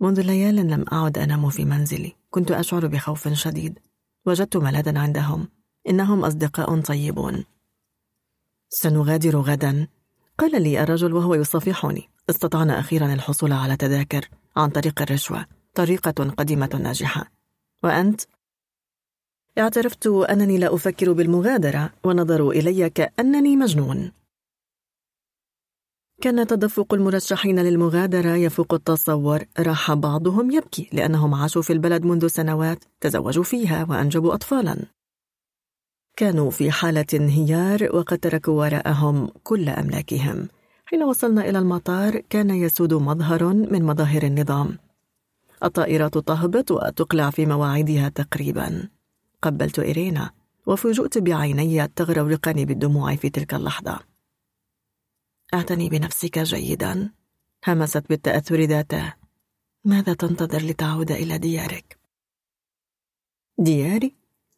منذ 0.00 0.20
ليال 0.20 0.56
لم 0.56 0.84
أعد 0.92 1.18
أنام 1.18 1.50
في 1.50 1.64
منزلي. 1.64 2.12
كنت 2.30 2.50
أشعر 2.50 2.86
بخوف 2.86 3.28
شديد. 3.28 3.78
وجدت 4.26 4.56
ملاذا 4.56 4.98
عندهم. 4.98 5.48
إنهم 5.88 6.24
أصدقاء 6.24 6.80
طيبون. 6.80 7.44
سنغادر 8.68 9.36
غدا. 9.40 9.88
قال 10.38 10.62
لي 10.62 10.82
الرجل 10.82 11.12
وهو 11.12 11.34
يصافحني. 11.34 12.08
استطعنا 12.30 12.78
أخيرا 12.78 13.14
الحصول 13.14 13.52
على 13.52 13.76
تذاكر 13.76 14.28
عن 14.56 14.70
طريق 14.70 15.02
الرشوة. 15.02 15.46
طريقة 15.74 16.30
قديمة 16.30 16.80
ناجحة. 16.82 17.32
وأنت؟ 17.84 18.20
اعترفت 19.58 20.06
أنني 20.06 20.58
لا 20.58 20.74
أفكر 20.74 21.12
بالمغادرة 21.12 21.90
ونظروا 22.04 22.52
إلي 22.52 22.90
كأنني 22.90 23.56
مجنون. 23.56 24.12
كان 26.24 26.46
تدفق 26.46 26.94
المرشحين 26.94 27.58
للمغادرة 27.58 28.28
يفوق 28.28 28.74
التصور. 28.74 29.44
راح 29.58 29.92
بعضهم 29.92 30.50
يبكي 30.50 30.88
لأنهم 30.92 31.34
عاشوا 31.34 31.62
في 31.62 31.72
البلد 31.72 32.04
منذ 32.04 32.26
سنوات 32.26 32.84
تزوجوا 33.00 33.44
فيها 33.44 33.86
وأنجبوا 33.90 34.34
أطفالا. 34.34 34.76
كانوا 36.16 36.50
في 36.50 36.70
حالة 36.70 37.04
انهيار 37.14 37.96
وقد 37.96 38.18
تركوا 38.18 38.54
وراءهم 38.54 39.28
كل 39.42 39.68
أملاكهم. 39.68 40.48
حين 40.86 41.02
وصلنا 41.02 41.48
إلى 41.48 41.58
المطار 41.58 42.20
كان 42.30 42.50
يسود 42.50 42.94
مظهر 42.94 43.44
من 43.54 43.82
مظاهر 43.82 44.22
النظام. 44.22 44.78
الطائرات 45.64 46.18
تهبط 46.18 46.70
وتقلع 46.70 47.30
في 47.30 47.46
مواعيدها 47.46 48.08
تقريبا. 48.08 48.88
قبلت 49.42 49.78
إيرينا 49.78 50.30
وفوجئت 50.66 51.18
بعيني 51.18 51.88
تغرورقني 51.88 52.64
بالدموع 52.64 53.16
في 53.16 53.30
تلك 53.30 53.54
اللحظة. 53.54 54.13
أعتني 55.54 55.88
بنفسك 55.88 56.38
جيدا. 56.38 57.10
همست 57.66 58.08
بالتأثر 58.08 58.60
ذاته. 58.60 59.14
ماذا 59.84 60.14
تنتظر 60.14 60.58
لتعود 60.58 61.10
إلى 61.10 61.38
ديارك؟ 61.38 61.98
دياري؟ 63.58 64.14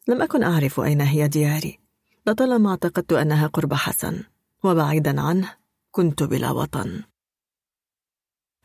لم 0.07 0.21
أكن 0.21 0.43
أعرف 0.43 0.79
أين 0.79 1.01
هي 1.01 1.27
دياري. 1.27 1.79
لطالما 2.27 2.69
اعتقدت 2.69 3.13
أنها 3.13 3.47
قرب 3.47 3.73
حسن 3.73 4.23
وبعيدا 4.63 5.21
عنه 5.21 5.53
كنت 5.91 6.23
بلا 6.23 6.51
وطن. 6.51 7.03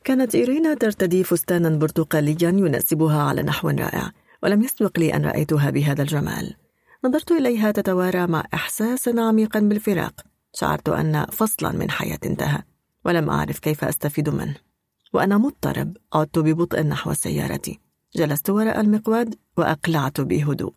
كانت 0.05 0.35
إيرينا 0.35 0.75
ترتدي 0.75 1.25
فستانا 1.25 1.69
برتقاليا 1.69 2.49
يناسبها 2.49 3.23
على 3.23 3.43
نحو 3.43 3.69
رائع 3.69 4.12
ولم 4.43 4.62
يسبق 4.62 4.99
لي 4.99 5.15
أن 5.17 5.25
رأيتها 5.25 5.70
بهذا 5.70 6.02
الجمال. 6.02 6.55
نظرت 7.05 7.33
إليها 7.33 7.70
تتوارى 7.70 8.27
مع 8.27 8.44
إحساس 8.55 9.09
عميق 9.09 9.59
بالفراق. 9.59 10.32
شعرت 10.55 10.89
أن 10.89 11.26
فصلا 11.26 11.72
من 11.72 11.90
حياتي 11.90 12.28
انتهى 12.28 12.62
ولم 13.05 13.31
أعرف 13.31 13.58
كيف 13.58 13.84
أستفيد 13.84 14.28
منه. 14.28 14.56
وأنا 15.12 15.39
مضطرب 15.39 15.97
عدت 16.14 16.39
ببطء 16.39 16.82
نحو 16.82 17.12
سيارتي. 17.12 17.81
جلست 18.16 18.50
وراء 18.50 18.81
المقود 18.81 19.39
وأقلعت 19.56 20.20
بهدوء. 20.20 20.74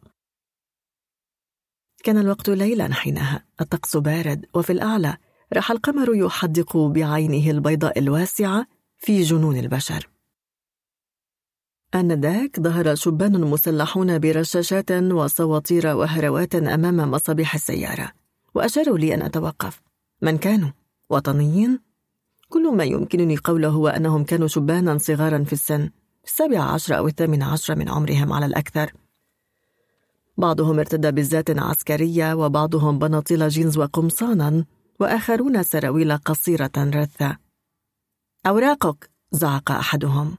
كان 2.03 2.17
الوقت 2.17 2.49
ليلا 2.49 2.93
حينها. 2.93 3.45
الطقس 3.61 3.97
بارد 3.97 4.45
وفي 4.53 4.73
الأعلى 4.73 5.17
راح 5.53 5.71
القمر 5.71 6.15
يحدق 6.15 6.77
بعينه 6.77 7.51
البيضاء 7.51 7.99
الواسعة 7.99 8.67
في 8.97 9.21
جنون 9.21 9.57
البشر. 9.57 10.09
آنذاك 11.95 12.59
ظهر 12.59 12.95
شبان 12.95 13.41
مسلحون 13.41 14.19
برشاشات 14.19 14.91
وصواطير 14.91 15.87
وهروات 15.87 16.55
أمام 16.55 17.11
مصابيح 17.11 17.55
السيارة. 17.55 18.24
وأشاروا 18.55 18.97
لي 18.97 19.13
أن 19.13 19.21
أتوقف. 19.21 19.81
من 20.21 20.37
كانوا؟ 20.37 20.69
وطنيين؟ 21.09 21.79
كل 22.49 22.75
ما 22.75 22.83
يمكنني 22.83 23.37
قوله 23.37 23.69
هو 23.69 23.87
أنهم 23.87 24.23
كانوا 24.23 24.47
شبانا 24.47 24.97
صغارا 24.97 25.43
في 25.43 25.53
السن 25.53 25.89
السابعة 26.25 26.73
عشر 26.73 26.97
أو 26.97 27.07
الثامنة 27.07 27.45
عشر 27.45 27.75
من 27.75 27.89
عمرهم 27.89 28.33
على 28.33 28.45
الأكثر. 28.45 28.93
بعضهم 30.37 30.79
ارتدى 30.79 31.11
بزات 31.11 31.59
عسكرية 31.59 32.33
وبعضهم 32.33 32.99
بناطيل 32.99 33.49
جينز 33.49 33.77
وقمصانا 33.77 34.65
وآخرون 34.99 35.63
سراويل 35.63 36.17
قصيرة 36.17 36.71
رثة. 36.77 37.37
أوراقك 38.45 39.09
زعق 39.31 39.71
أحدهم. 39.71 40.37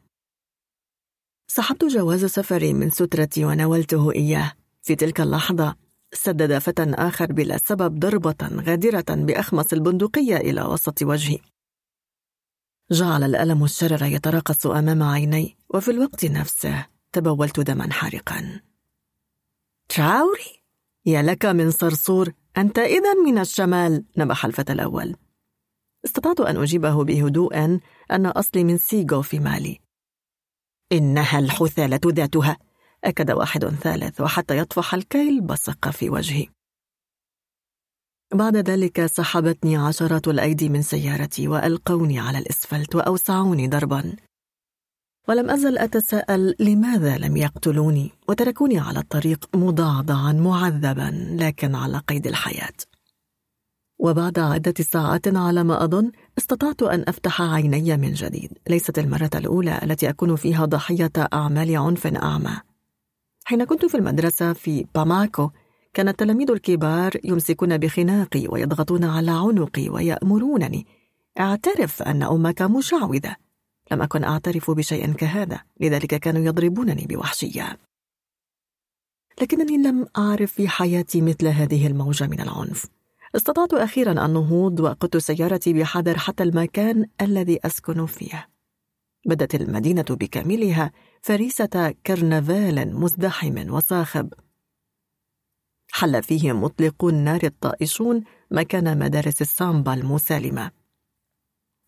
سحبت 1.48 1.84
جواز 1.84 2.24
سفري 2.24 2.72
من 2.72 2.90
سترتي 2.90 3.44
وناولته 3.44 4.12
إياه. 4.12 4.52
في 4.82 4.94
تلك 4.94 5.20
اللحظة 5.20 5.76
سدد 6.16 6.58
فتى 6.58 6.82
آخر 6.82 7.32
بلا 7.32 7.58
سبب 7.58 7.98
ضربة 7.98 8.36
غادرة 8.42 9.04
بأخمص 9.08 9.72
البندقية 9.72 10.36
إلى 10.36 10.62
وسط 10.62 11.02
وجهي 11.02 11.38
جعل 12.90 13.24
الألم 13.24 13.64
الشرر 13.64 14.04
يتراقص 14.04 14.66
أمام 14.66 15.02
عيني 15.02 15.56
وفي 15.74 15.90
الوقت 15.90 16.24
نفسه 16.24 16.86
تبولت 17.12 17.60
دما 17.60 17.92
حارقا. 17.92 18.60
تراوري 19.88 20.62
يا 21.06 21.22
لك 21.22 21.46
من 21.46 21.70
صرصور 21.70 22.32
أنت 22.58 22.78
إذا 22.78 23.14
من 23.14 23.38
الشمال! 23.38 24.04
نبح 24.16 24.44
الفتى 24.44 24.72
الأول. 24.72 25.16
استطعت 26.04 26.40
أن 26.40 26.56
أجيبه 26.56 27.04
بهدوء 27.04 27.56
أن 28.10 28.26
أصلي 28.26 28.64
من 28.64 28.78
سيغو 28.78 29.22
في 29.22 29.38
مالي. 29.38 29.80
إنها 30.92 31.38
الحثالة 31.38 32.00
ذاتها! 32.06 32.56
أكد 33.04 33.30
واحد 33.30 33.64
ثالث 33.64 34.20
وحتى 34.20 34.58
يطفح 34.58 34.94
الكيل 34.94 35.40
بصق 35.40 35.90
في 35.90 36.10
وجهي 36.10 36.46
بعد 38.34 38.56
ذلك 38.56 39.06
سحبتني 39.06 39.76
عشرات 39.76 40.28
الأيدي 40.28 40.68
من 40.68 40.82
سيارتي 40.82 41.48
وألقوني 41.48 42.18
على 42.18 42.38
الإسفلت 42.38 42.94
وأوسعوني 42.94 43.68
ضربا 43.68 44.16
ولم 45.28 45.50
أزل 45.50 45.78
أتساءل 45.78 46.54
لماذا 46.60 47.18
لم 47.18 47.36
يقتلوني 47.36 48.12
وتركوني 48.28 48.78
على 48.78 48.98
الطريق 48.98 49.56
مضعضعا 49.56 50.32
معذبا 50.32 51.36
لكن 51.40 51.74
على 51.74 51.98
قيد 51.98 52.26
الحياة. 52.26 52.74
وبعد 53.98 54.38
عدة 54.38 54.74
ساعات 54.80 55.36
على 55.36 55.64
ما 55.64 55.84
أظن 55.84 56.12
استطعت 56.38 56.82
أن 56.82 57.04
أفتح 57.08 57.42
عيني 57.42 57.96
من 57.96 58.12
جديد. 58.12 58.58
ليست 58.68 58.98
المرة 58.98 59.30
الأولى 59.34 59.80
التي 59.82 60.08
أكون 60.08 60.36
فيها 60.36 60.64
ضحية 60.64 61.12
أعمال 61.32 61.76
عنف 61.76 62.06
أعمى. 62.06 62.60
حين 63.48 63.64
كنت 63.64 63.84
في 63.84 63.96
المدرسة 63.96 64.52
في 64.52 64.86
باماكو 64.94 65.50
كان 65.94 66.08
التلاميذ 66.08 66.50
الكبار 66.50 67.12
يمسكون 67.24 67.78
بخناقي 67.78 68.46
ويضغطون 68.48 69.04
على 69.04 69.30
عنقي 69.30 69.88
ويأمرونني 69.88 70.86
اعترف 71.40 72.02
أن 72.02 72.22
أمك 72.22 72.62
مشعوذة. 72.62 73.36
لم 73.92 74.02
أكن 74.02 74.24
أعترف 74.24 74.70
بشيء 74.70 75.12
كهذا 75.12 75.60
لذلك 75.80 76.14
كانوا 76.14 76.42
يضربونني 76.42 77.06
بوحشية. 77.06 77.78
لكنني 79.42 79.76
لم 79.76 80.06
أعرف 80.18 80.52
في 80.52 80.68
حياتي 80.68 81.20
مثل 81.20 81.46
هذه 81.46 81.86
الموجة 81.86 82.26
من 82.26 82.40
العنف. 82.40 82.86
استطعت 83.36 83.74
أخيرا 83.74 84.26
النهوض 84.26 84.80
وقدت 84.80 85.16
سيارتي 85.16 85.72
بحذر 85.72 86.18
حتى 86.18 86.42
المكان 86.42 87.06
الذي 87.20 87.58
أسكن 87.64 88.06
فيه. 88.06 88.55
بدت 89.26 89.54
المدينة 89.54 90.04
بكاملها 90.10 90.92
فريسة 91.22 91.94
كرنفال 92.06 92.96
مزدحم 92.96 93.70
وصاخب. 93.70 94.32
حل 95.90 96.22
فيه 96.22 96.52
مطلقو 96.52 97.08
النار 97.08 97.40
الطائشون 97.44 98.24
مكان 98.50 98.98
مدارس 98.98 99.42
السامبا 99.42 99.94
المسالمة. 99.94 100.70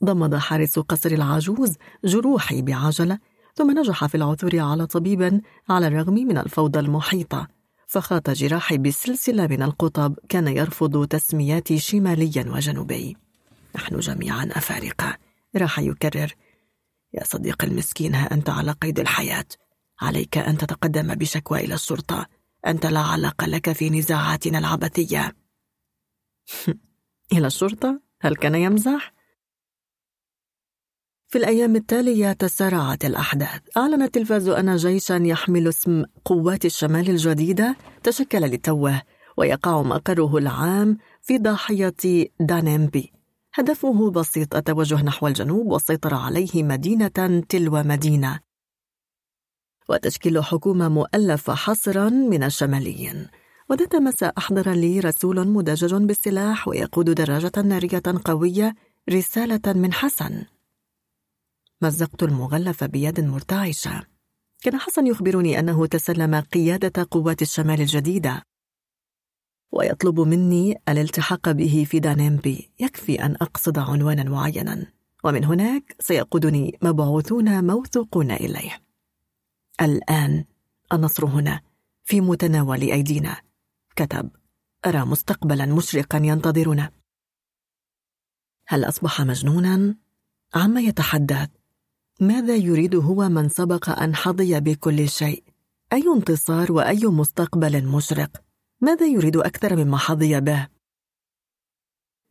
ضمد 0.05 0.34
حارس 0.34 0.78
قصر 0.78 1.10
العجوز 1.10 1.76
جروحي 2.05 2.62
بعجلة 2.62 3.18
ثم 3.55 3.78
نجح 3.78 4.07
في 4.07 4.15
العثور 4.15 4.58
على 4.58 4.86
طبيب 4.86 5.42
على 5.68 5.86
الرغم 5.86 6.15
من 6.15 6.39
الفوضى 6.39 6.78
المحيطة. 6.78 7.49
فخاط 7.86 8.31
جراحي 8.31 8.78
بسلسلة 8.78 9.47
من 9.47 9.62
القطب 9.62 10.18
كان 10.28 10.49
يرفض 10.49 11.07
تسمياتي 11.07 11.78
شماليا 11.78 12.44
وجنوبي. 12.49 13.17
نحن 13.76 13.99
جميعا 13.99 14.49
أفارقة. 14.52 15.17
راح 15.57 15.78
يكرر. 15.78 16.34
يا 17.12 17.24
صديقي 17.24 17.66
المسكين 17.66 18.14
ها 18.14 18.34
أنت 18.34 18.50
على 18.50 18.72
قيد 18.72 19.00
الحياة. 19.00 19.44
عليك 20.00 20.38
أن 20.38 20.58
تتقدم 20.58 21.14
بشكوى 21.14 21.60
إلى 21.60 21.74
الشرطة 21.74 22.26
أنت 22.66 22.86
لا 22.86 23.00
علاقة 23.00 23.46
لك 23.46 23.72
في 23.72 23.90
نزاعاتنا 23.90 24.58
العبثية. 24.58 25.36
إلى 27.32 27.46
الشرطة؟ 27.46 28.00
هل 28.20 28.36
كان 28.36 28.54
يمزح؟ 28.54 29.12
في 31.28 31.38
الأيام 31.38 31.76
التالية 31.76 32.32
تسارعت 32.32 33.04
الأحداث. 33.04 33.60
أعلن 33.76 34.02
التلفاز 34.02 34.48
أن 34.48 34.76
جيشا 34.76 35.20
يحمل 35.22 35.68
اسم 35.68 36.04
قوات 36.24 36.64
الشمال 36.64 37.10
الجديدة 37.10 37.76
تشكل 38.02 38.40
لتوه 38.40 39.02
ويقع 39.36 39.82
مقره 39.82 40.36
العام 40.36 40.98
في 41.22 41.38
ضاحية 41.38 41.94
دانيمبي 42.40 43.17
هدفه 43.58 44.10
بسيط 44.10 44.54
التوجه 44.54 45.02
نحو 45.02 45.26
الجنوب 45.26 45.66
والسيطرة 45.66 46.16
عليه 46.16 46.62
مدينة 46.62 47.42
تلو 47.48 47.82
مدينة. 47.82 48.40
وتشكيل 49.88 50.44
حكومة 50.44 50.88
مؤلفة 50.88 51.54
حصرا 51.54 52.08
من 52.08 52.42
الشماليين. 52.42 53.26
وذات 53.70 53.96
مساء 53.96 54.34
أحضر 54.38 54.72
لي 54.72 55.00
رسول 55.00 55.48
مدجج 55.48 55.94
بالسلاح 55.94 56.68
ويقود 56.68 57.10
دراجة 57.10 57.52
نارية 57.56 58.02
قوية 58.24 58.74
رسالة 59.10 59.72
من 59.72 59.92
حسن. 59.92 60.44
مزقت 61.82 62.22
المغلف 62.22 62.84
بيد 62.84 63.20
مرتعشة. 63.20 64.02
كان 64.62 64.78
حسن 64.78 65.06
يخبرني 65.06 65.58
أنه 65.58 65.86
تسلم 65.86 66.34
قيادة 66.40 67.08
قوات 67.10 67.42
الشمال 67.42 67.80
الجديدة. 67.80 68.42
ويطلب 69.72 70.20
مني 70.20 70.80
الالتحاق 70.88 71.50
به 71.50 71.86
في 71.90 72.00
دانيمبي 72.00 72.70
يكفي 72.80 73.24
أن 73.24 73.34
أقصد 73.34 73.78
عنوانا 73.78 74.24
معينا 74.24 74.86
ومن 75.24 75.44
هناك 75.44 75.97
سيقودني 76.00 76.78
مبعوثون 76.82 77.64
موثوقون 77.64 78.30
إليه 78.30 78.82
الآن 79.80 80.44
النصر 80.92 81.26
هنا 81.26 81.60
في 82.05 82.20
متناول 82.20 82.80
أيدينا 82.80 83.40
كتب 83.97 84.30
أرى 84.86 85.05
مستقبلا 85.05 85.66
مشرقا 85.66 86.18
ينتظرنا 86.18 86.90
هل 88.66 88.84
أصبح 88.84 89.20
مجنونا؟ 89.20 89.94
عما 90.55 90.80
يتحدث 90.80 91.48
ماذا 92.20 92.56
يريد 92.56 92.94
هو 92.94 93.28
من 93.28 93.48
سبق 93.48 94.00
أن 94.02 94.14
حظي 94.16 94.60
بكل 94.60 95.08
شيء؟ 95.08 95.44
أي 95.92 96.05
انتصار 96.16 96.72
وأي 96.72 97.06
مستقبل 97.06 97.86
مشرق؟ 97.86 98.47
ماذا 98.81 99.07
يريد 99.07 99.36
أكثر 99.36 99.76
مما 99.76 99.97
حظي 99.97 100.40
به؟ 100.40 100.68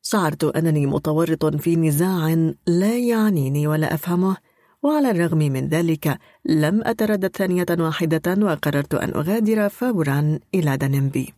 شعرت 0.02 0.44
أنني 0.44 0.86
متورط 0.86 1.46
في 1.46 1.76
نزاع 1.76 2.54
لا 2.68 2.98
يعنيني 2.98 3.68
ولا 3.68 3.94
أفهمه 3.94 4.38
وعلى 4.84 5.12
الرغم 5.12 5.38
من 5.38 5.68
ذلك 5.68 6.20
لم 6.46 6.82
أتردد 6.84 7.36
ثانية 7.36 7.66
واحدة 7.80 8.46
وقررت 8.46 8.96
أن 8.96 9.10
أغادر 9.10 9.70
فورا 9.70 10.40
إلى 10.54 10.78
دنمبي. 10.78 11.34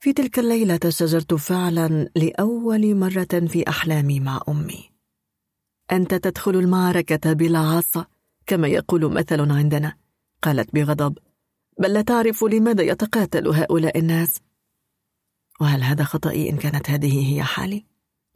في 0.00 0.12
تلك 0.12 0.38
الليلة 0.38 0.80
شجرت 0.88 1.34
فعلا 1.34 2.10
لأول 2.16 2.94
مرة 2.94 3.46
في 3.48 3.68
أحلامي 3.68 4.20
مع 4.20 4.40
أمي. 4.48 4.90
أنت 5.92 6.14
تدخل 6.14 6.56
المعركة 6.56 7.32
بلا 7.32 7.58
عصا 7.58 8.06
كما 8.46 8.68
يقول 8.68 9.12
مثل 9.12 9.50
عندنا 9.50 9.96
قالت 10.42 10.74
بغضب. 10.74 11.18
بل 11.78 11.92
لا 11.92 12.02
تعرف 12.02 12.44
لماذا 12.44 12.82
يتقاتل 12.82 13.48
هؤلاء 13.48 13.98
الناس. 13.98 14.40
وهل 15.60 15.82
هذا 15.82 16.04
خطأي 16.04 16.50
إن 16.50 16.56
كانت 16.56 16.90
هذه 16.90 17.34
هي 17.34 17.42
حالي؟ 17.42 17.86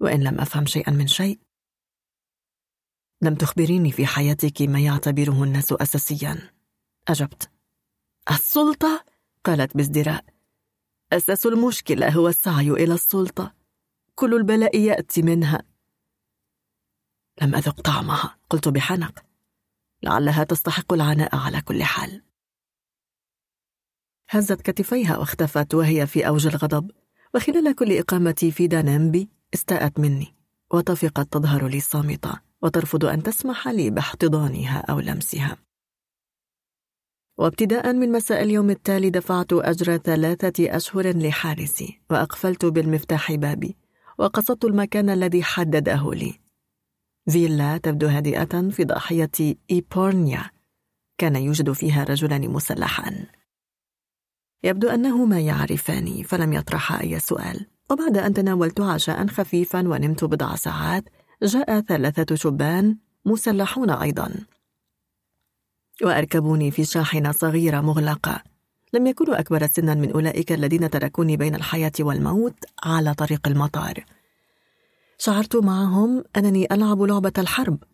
وإن 0.00 0.22
لم 0.22 0.40
أفهم 0.40 0.66
شيئا 0.66 0.90
من 0.92 1.06
شيء. 1.06 1.40
لم 3.22 3.34
تخبريني 3.34 3.92
في 3.92 4.06
حياتك 4.06 4.62
ما 4.62 4.80
يعتبره 4.80 5.44
الناس 5.44 5.72
أساسيا. 5.72 6.50
أجبت. 7.08 7.50
السلطة؟ 8.30 9.04
قالت 9.44 9.76
بازدراء. 9.76 10.24
أساس 11.12 11.46
المشكلة 11.46 12.08
هو 12.08 12.28
السعي 12.28 12.70
إلى 12.70 12.94
السلطة. 12.94 13.54
كل 14.14 14.34
البلاء 14.34 14.78
يأتي 14.78 15.22
منها. 15.22 15.62
لم 17.42 17.54
أذق 17.54 17.80
طعمها. 17.80 18.36
قلت 18.50 18.68
بحنق. 18.68 19.24
لعلها 20.02 20.44
تستحق 20.44 20.92
العناء 20.92 21.36
على 21.36 21.62
كل 21.62 21.82
حال. 21.82 22.22
هزت 24.34 24.60
كتفيها 24.62 25.18
واختفت 25.18 25.74
وهي 25.74 26.06
في 26.06 26.28
أوج 26.28 26.46
الغضب. 26.46 26.90
وخلال 27.34 27.74
كل 27.74 27.92
إقامتي 27.98 28.50
في 28.50 28.66
دانامبي 28.66 29.28
استاءت 29.54 30.00
مني. 30.00 30.34
وطفقت 30.72 31.32
تظهر 31.32 31.68
لي 31.68 31.80
صامتة 31.80 32.40
وترفض 32.62 33.04
أن 33.04 33.22
تسمح 33.22 33.68
لي 33.68 33.90
باحتضانها 33.90 34.78
أو 34.78 35.00
لمسها. 35.00 35.56
وابتداء 37.38 37.92
من 37.92 38.12
مساء 38.12 38.42
اليوم 38.42 38.70
التالي 38.70 39.10
دفعت 39.10 39.52
أجر 39.52 39.96
ثلاثة 39.96 40.76
أشهر 40.76 41.16
لحارسي 41.16 42.00
وأقفلت 42.10 42.64
بالمفتاح 42.64 43.32
بابي 43.34 43.76
وقصدت 44.18 44.64
المكان 44.64 45.10
الذي 45.10 45.42
حدده 45.42 46.14
لي. 46.14 46.34
فيلا 47.30 47.78
تبدو 47.78 48.06
هادئة 48.06 48.70
في 48.70 48.84
ضاحية 48.84 49.56
إيبورنيا. 49.70 50.50
كان 51.18 51.36
يوجد 51.36 51.72
فيها 51.72 52.04
رجلان 52.04 52.50
مسلحان 52.50 53.26
يبدو 54.64 54.88
أنهما 54.88 55.40
يعرفاني 55.40 56.24
فلم 56.24 56.52
يطرحا 56.52 57.00
أي 57.00 57.20
سؤال. 57.20 57.66
وبعد 57.90 58.18
أن 58.18 58.34
تناولت 58.34 58.80
عشاء 58.80 59.26
خفيفا 59.26 59.88
ونمت 59.88 60.24
بضع 60.24 60.54
ساعات 60.54 61.04
جاء 61.42 61.80
ثلاثة 61.80 62.34
شبان 62.34 62.96
مسلحون 63.24 63.90
أيضا. 63.90 64.34
وأركبوني 66.02 66.70
في 66.70 66.84
شاحنة 66.84 67.32
صغيرة 67.32 67.80
مغلقة. 67.80 68.42
لم 68.92 69.06
يكونوا 69.06 69.40
أكبر 69.40 69.66
سنا 69.66 69.94
من 69.94 70.12
أولئك 70.12 70.52
الذين 70.52 70.90
تركوني 70.90 71.36
بين 71.36 71.54
الحياة 71.54 71.92
والموت 72.00 72.64
على 72.84 73.14
طريق 73.14 73.48
المطار. 73.48 74.04
شعرت 75.18 75.56
معهم 75.56 76.24
أنني 76.36 76.66
ألعب 76.72 77.02
لعبة 77.02 77.32
الحرب 77.38 77.84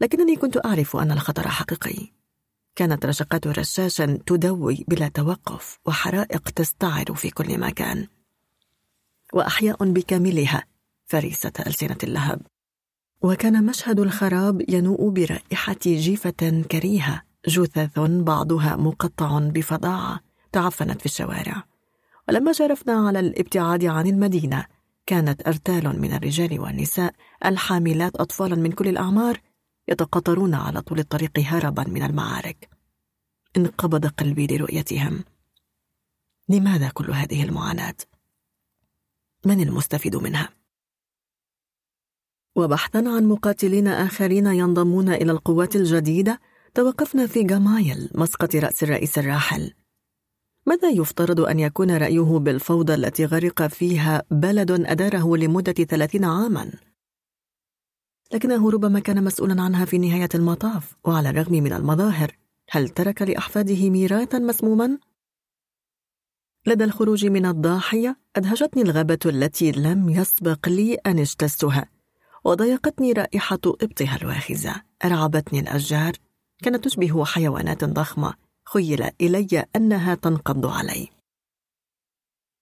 لكنني 0.00 0.36
كنت 0.36 0.66
أعرف 0.66 0.96
أن 0.96 1.12
الخطر 1.12 1.48
حقيقي. 1.48 2.12
كانت 2.76 3.06
رشقات 3.06 3.46
رشاش 3.46 3.96
تدوي 4.26 4.84
بلا 4.88 5.08
توقف 5.08 5.78
وحرائق 5.86 6.50
تستعر 6.50 7.14
في 7.14 7.30
كل 7.30 7.60
مكان. 7.60 8.06
وأحياء 9.32 9.84
بكاملها 9.84 10.64
فريسة 11.06 11.52
ألسنة 11.66 11.98
اللهب. 12.02 12.40
وكان 13.22 13.66
مشهد 13.66 14.00
الخراب 14.00 14.70
ينوء 14.70 15.10
برائحة 15.10 15.76
جيفة 15.86 16.64
كريهة 16.70 17.22
جثث 17.48 17.98
بعضها 17.98 18.76
مقطع 18.76 19.38
بفظاعة 19.38 20.20
تعفنت 20.52 21.00
في 21.00 21.06
الشوارع. 21.06 21.64
ولما 22.28 22.52
جرفنا 22.52 22.92
على 23.08 23.20
الابتعاد 23.20 23.84
عن 23.84 24.06
المدينة 24.06 24.66
كانت 25.06 25.46
أرتال 25.46 26.00
من 26.00 26.12
الرجال 26.12 26.60
والنساء 26.60 27.14
الحاملات 27.44 28.16
أطفالا 28.16 28.56
من 28.56 28.72
كل 28.72 28.88
الأعمار 28.88 29.40
يتقاطرون 29.88 30.54
على 30.54 30.80
طول 30.80 30.98
الطريق 30.98 31.38
هربا 31.38 31.84
من 31.88 32.02
المعارك 32.02 32.68
انقبض 33.56 34.06
قلبي 34.06 34.46
لرؤيتهم 34.46 35.24
لماذا 36.48 36.88
كل 36.88 37.10
هذه 37.10 37.44
المعاناة؟ 37.44 37.94
من 39.46 39.60
المستفيد 39.60 40.16
منها؟ 40.16 40.48
وبحثا 42.56 42.98
عن 42.98 43.24
مقاتلين 43.24 43.88
آخرين 43.88 44.46
ينضمون 44.46 45.08
إلى 45.08 45.32
القوات 45.32 45.76
الجديدة 45.76 46.40
توقفنا 46.74 47.26
في 47.26 47.42
جامايل 47.42 48.10
مسقط 48.14 48.54
رأس 48.54 48.82
الرئيس 48.82 49.18
الراحل 49.18 49.74
ماذا 50.66 50.90
يفترض 50.90 51.40
أن 51.40 51.58
يكون 51.60 51.96
رأيه 51.96 52.38
بالفوضى 52.38 52.94
التي 52.94 53.24
غرق 53.24 53.66
فيها 53.66 54.22
بلد 54.30 54.70
أداره 54.70 55.36
لمدة 55.36 55.72
ثلاثين 55.72 56.24
عاماً؟ 56.24 56.93
لكنه 58.32 58.70
ربما 58.70 59.00
كان 59.00 59.24
مسؤولا 59.24 59.62
عنها 59.62 59.84
في 59.84 59.98
نهاية 59.98 60.28
المطاف 60.34 60.96
وعلى 61.04 61.30
الرغم 61.30 61.52
من 61.52 61.72
المظاهر 61.72 62.36
هل 62.70 62.88
ترك 62.88 63.22
لأحفاده 63.22 63.90
ميراثا 63.90 64.38
مسموما؟ 64.38 64.98
لدى 66.66 66.84
الخروج 66.84 67.26
من 67.26 67.46
الضاحية 67.46 68.16
أدهشتني 68.36 68.82
الغابة 68.82 69.18
التي 69.26 69.72
لم 69.72 70.08
يسبق 70.08 70.68
لي 70.68 70.94
أن 70.94 71.18
اجتزتها 71.18 71.88
وضايقتني 72.44 73.12
رائحة 73.12 73.60
إبطها 73.66 74.16
الواخزة. 74.16 74.82
أرعبتني 75.04 75.60
الأشجار 75.60 76.12
كانت 76.62 76.84
تشبه 76.84 77.24
حيوانات 77.24 77.84
ضخمة. 77.84 78.34
خيل 78.64 79.10
إلي 79.20 79.64
أنها 79.76 80.14
تنقض 80.14 80.66
علي. 80.66 81.08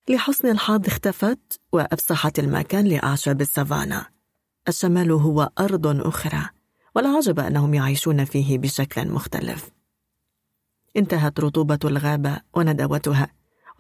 لحسن 0.09 0.51
الحظ 0.51 0.87
اختفت 0.87 1.61
وأفسحت 1.73 2.39
المكان 2.39 2.85
لأعشاب 2.87 3.41
السافانا. 3.41 4.12
الشمال 4.69 5.11
هو 5.11 5.51
أرض 5.61 5.87
أخرى 6.07 6.49
ولا 6.97 7.09
عجب 7.09 7.41
أنهم 7.41 7.75
يعيشون 7.75 8.25
فيه 8.25 8.59
بشكل 8.59 9.09
مختلف. 9.09 9.71
انتهت 10.97 11.41
رطوبة 11.41 11.79
الغابة 11.85 12.41
وندوتها 12.55 13.29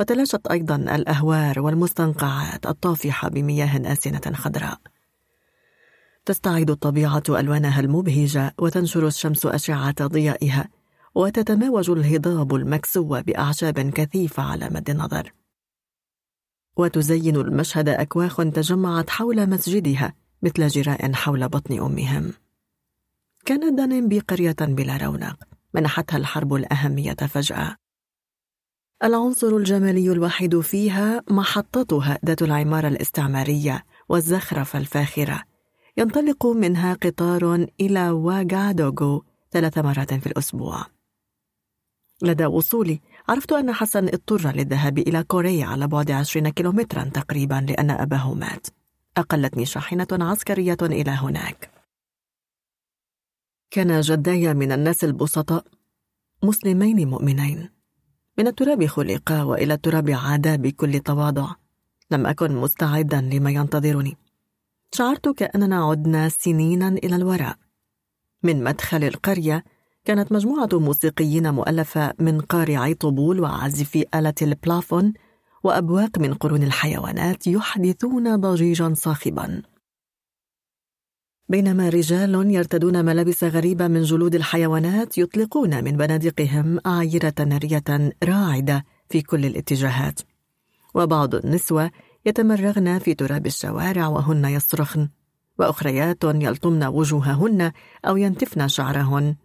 وتلاشت 0.00 0.46
أيضا 0.46 0.76
الأهوار 0.76 1.60
والمستنقعات 1.60 2.66
الطافحة 2.66 3.28
بمياه 3.28 3.92
آسنة 3.92 4.32
خضراء. 4.34 4.78
تستعيد 6.24 6.70
الطبيعة 6.70 7.22
ألوانها 7.28 7.80
المبهجة 7.80 8.54
وتنشر 8.58 9.06
الشمس 9.06 9.46
أشعة 9.46 10.06
ضيائها 10.06 10.68
وتتماوج 11.14 11.90
الهضاب 11.90 12.54
المكسو 12.54 13.22
بأعشاب 13.22 13.80
كثيفة 13.80 14.42
على 14.42 14.68
مد 14.70 14.90
النظر. 14.90 15.32
وتزين 16.76 17.36
المشهد 17.36 17.88
أكواخ 17.88 18.36
تجمعت 18.36 19.10
حول 19.10 19.50
مسجدها 19.50 20.14
مثل 20.42 20.68
جراء 20.68 21.12
حول 21.12 21.48
بطن 21.48 21.78
أمهم. 21.78 22.32
كانت 23.44 23.78
دانيمبي 23.78 24.18
قرية 24.18 24.56
بلا 24.60 24.96
رونق 24.96 25.38
منحتها 25.74 26.16
الحرب 26.16 26.54
الأهمية 26.54 27.14
فجأة. 27.14 27.76
العنصر 29.04 29.56
الجمالي 29.56 30.12
الوحيد 30.12 30.60
فيها 30.60 31.22
محطتها 31.30 32.18
ذات 32.24 32.42
العمارة 32.42 32.88
الاستعمارية 32.88 33.84
والزخرفة 34.08 34.78
الفاخرة. 34.78 35.42
ينطلق 35.96 36.46
منها 36.46 36.94
قطار 36.94 37.66
إلى 37.80 38.10
واغادوغو 38.10 39.24
ثلاث 39.50 39.78
مرات 39.78 40.14
في 40.14 40.26
الأسبوع. 40.26 40.86
لدى 42.22 42.46
وصولي 42.46 43.00
عرفت 43.28 43.52
أن 43.52 43.72
حسن 43.72 44.08
اضطر 44.08 44.52
للذهاب 44.56 44.98
إلى 44.98 45.22
كوريا 45.24 45.66
على 45.66 45.86
بعد 45.86 46.10
عشرين 46.10 46.48
كيلومترا 46.48 47.04
تقريبا 47.04 47.66
لأن 47.68 47.90
أباه 47.90 48.34
مات. 48.34 48.66
أقلتني 49.16 49.66
شاحنة 49.66 50.06
عسكرية 50.12 50.76
إلى 50.82 51.10
هناك. 51.10 51.70
كان 53.70 54.00
جداي 54.00 54.54
من 54.54 54.72
الناس 54.72 55.04
البسطاء 55.04 55.64
مسلمين 56.42 57.08
مؤمنين. 57.08 57.70
من 58.38 58.46
التراب 58.46 58.86
خلقا 58.86 59.42
وإلى 59.42 59.74
التراب 59.74 60.10
عادا 60.10 60.56
بكل 60.56 61.00
تواضع. 61.00 61.54
لم 62.10 62.26
أكن 62.26 62.56
مستعدا 62.56 63.20
لما 63.20 63.50
ينتظرني. 63.50 64.16
شعرت 64.94 65.28
كأننا 65.28 65.84
عدنا 65.84 66.28
سنينا 66.28 66.88
إلى 66.88 67.16
الوراء. 67.16 67.56
من 68.42 68.64
مدخل 68.64 69.04
القرية 69.04 69.64
كانت 70.04 70.32
مجموعة 70.32 70.68
موسيقيين 70.72 71.54
مؤلفة 71.54 72.14
من 72.18 72.40
قارعي 72.40 72.94
طبول 72.94 73.40
وعازفي 73.40 74.04
آلة 74.14 74.34
البلافون 74.42 75.12
وأبواق 75.64 76.18
من 76.18 76.34
قرون 76.34 76.62
الحيوانات 76.62 77.46
يحدثون 77.46 78.36
ضجيجا 78.36 78.94
صاخبا. 78.94 79.62
بينما 81.48 81.88
رجال 81.88 82.50
يرتدون 82.50 83.04
ملابس 83.04 83.44
غريبة 83.44 83.88
من 83.88 84.02
جلود 84.02 84.34
الحيوانات 84.34 85.18
يطلقون 85.18 85.84
من 85.84 85.96
بنادقهم 85.96 86.78
أعيرة 86.86 87.34
نارية 87.38 88.12
راعدة 88.24 88.84
في 89.08 89.22
كل 89.22 89.46
الاتجاهات. 89.46 90.20
وبعض 90.94 91.34
النسوة 91.34 91.90
يتمرغن 92.26 92.98
في 92.98 93.14
تراب 93.14 93.46
الشوارع 93.46 94.06
وهن 94.06 94.44
يصرخن. 94.44 95.08
وأخريات 95.58 96.24
يلطمن 96.24 96.84
وجوههن 96.84 97.72
أو 98.04 98.16
ينتفن 98.16 98.68
شعرهن. 98.68 99.36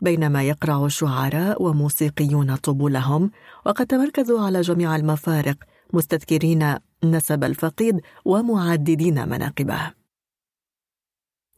بينما 0.00 0.42
يقرع 0.42 0.86
الشعراء 0.86 1.62
وموسيقيون 1.62 2.56
طبولهم 2.56 3.30
وقد 3.66 3.86
تمركزوا 3.86 4.40
على 4.40 4.60
جميع 4.60 4.96
المفارق 4.96 5.56
مستذكرين 5.92 6.74
نسب 7.04 7.44
الفقيد 7.44 8.00
ومعددين 8.24 9.28
مناقبه. 9.28 9.92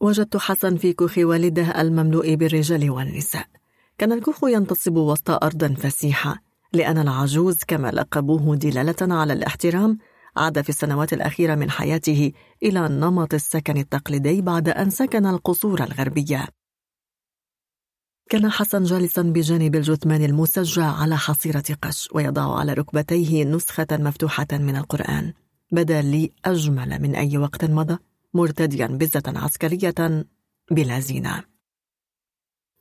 وجدت 0.01 0.37
حسن 0.37 0.77
في 0.77 0.93
كوخ 0.93 1.17
والده 1.17 1.81
المملوء 1.81 2.35
بالرجال 2.35 2.89
والنساء. 2.91 3.45
كان 3.97 4.11
الكوخ 4.11 4.43
ينتصب 4.43 4.95
وسط 4.95 5.29
أرض 5.29 5.73
فسيحة 5.73 6.35
لأن 6.73 6.97
العجوز 6.97 7.57
كما 7.67 7.91
لقبوه 7.91 8.55
دلالة 8.55 9.15
على 9.15 9.33
الاحترام 9.33 9.97
عاد 10.37 10.61
في 10.61 10.69
السنوات 10.69 11.13
الأخيرة 11.13 11.55
من 11.55 11.69
حياته 11.69 12.31
إلى 12.63 12.87
نمط 12.89 13.33
السكن 13.33 13.77
التقليدي 13.77 14.41
بعد 14.41 14.69
أن 14.69 14.89
سكن 14.89 15.25
القصور 15.25 15.83
الغربية. 15.83 16.47
كان 18.31 18.49
حسن 18.49 18.83
جالسا 18.83 19.21
بجانب 19.21 19.75
الجثمان 19.75 20.23
المسجع 20.23 20.85
على 20.85 21.17
حصيرة 21.17 21.63
قش 21.81 22.09
ويضع 22.13 22.59
على 22.59 22.73
ركبتيه 22.73 23.43
نسخة 23.43 23.87
مفتوحة 23.91 24.47
من 24.51 24.75
القرآن. 24.75 25.33
بدا 25.71 26.01
لي 26.01 26.31
أجمل 26.45 27.01
من 27.01 27.15
أي 27.15 27.37
وقت 27.37 27.65
مضى 27.65 27.97
مرتديا 28.33 28.87
بزة 28.87 29.23
عسكرية 29.27 30.25
بلا 30.71 30.99
زينة. 30.99 31.43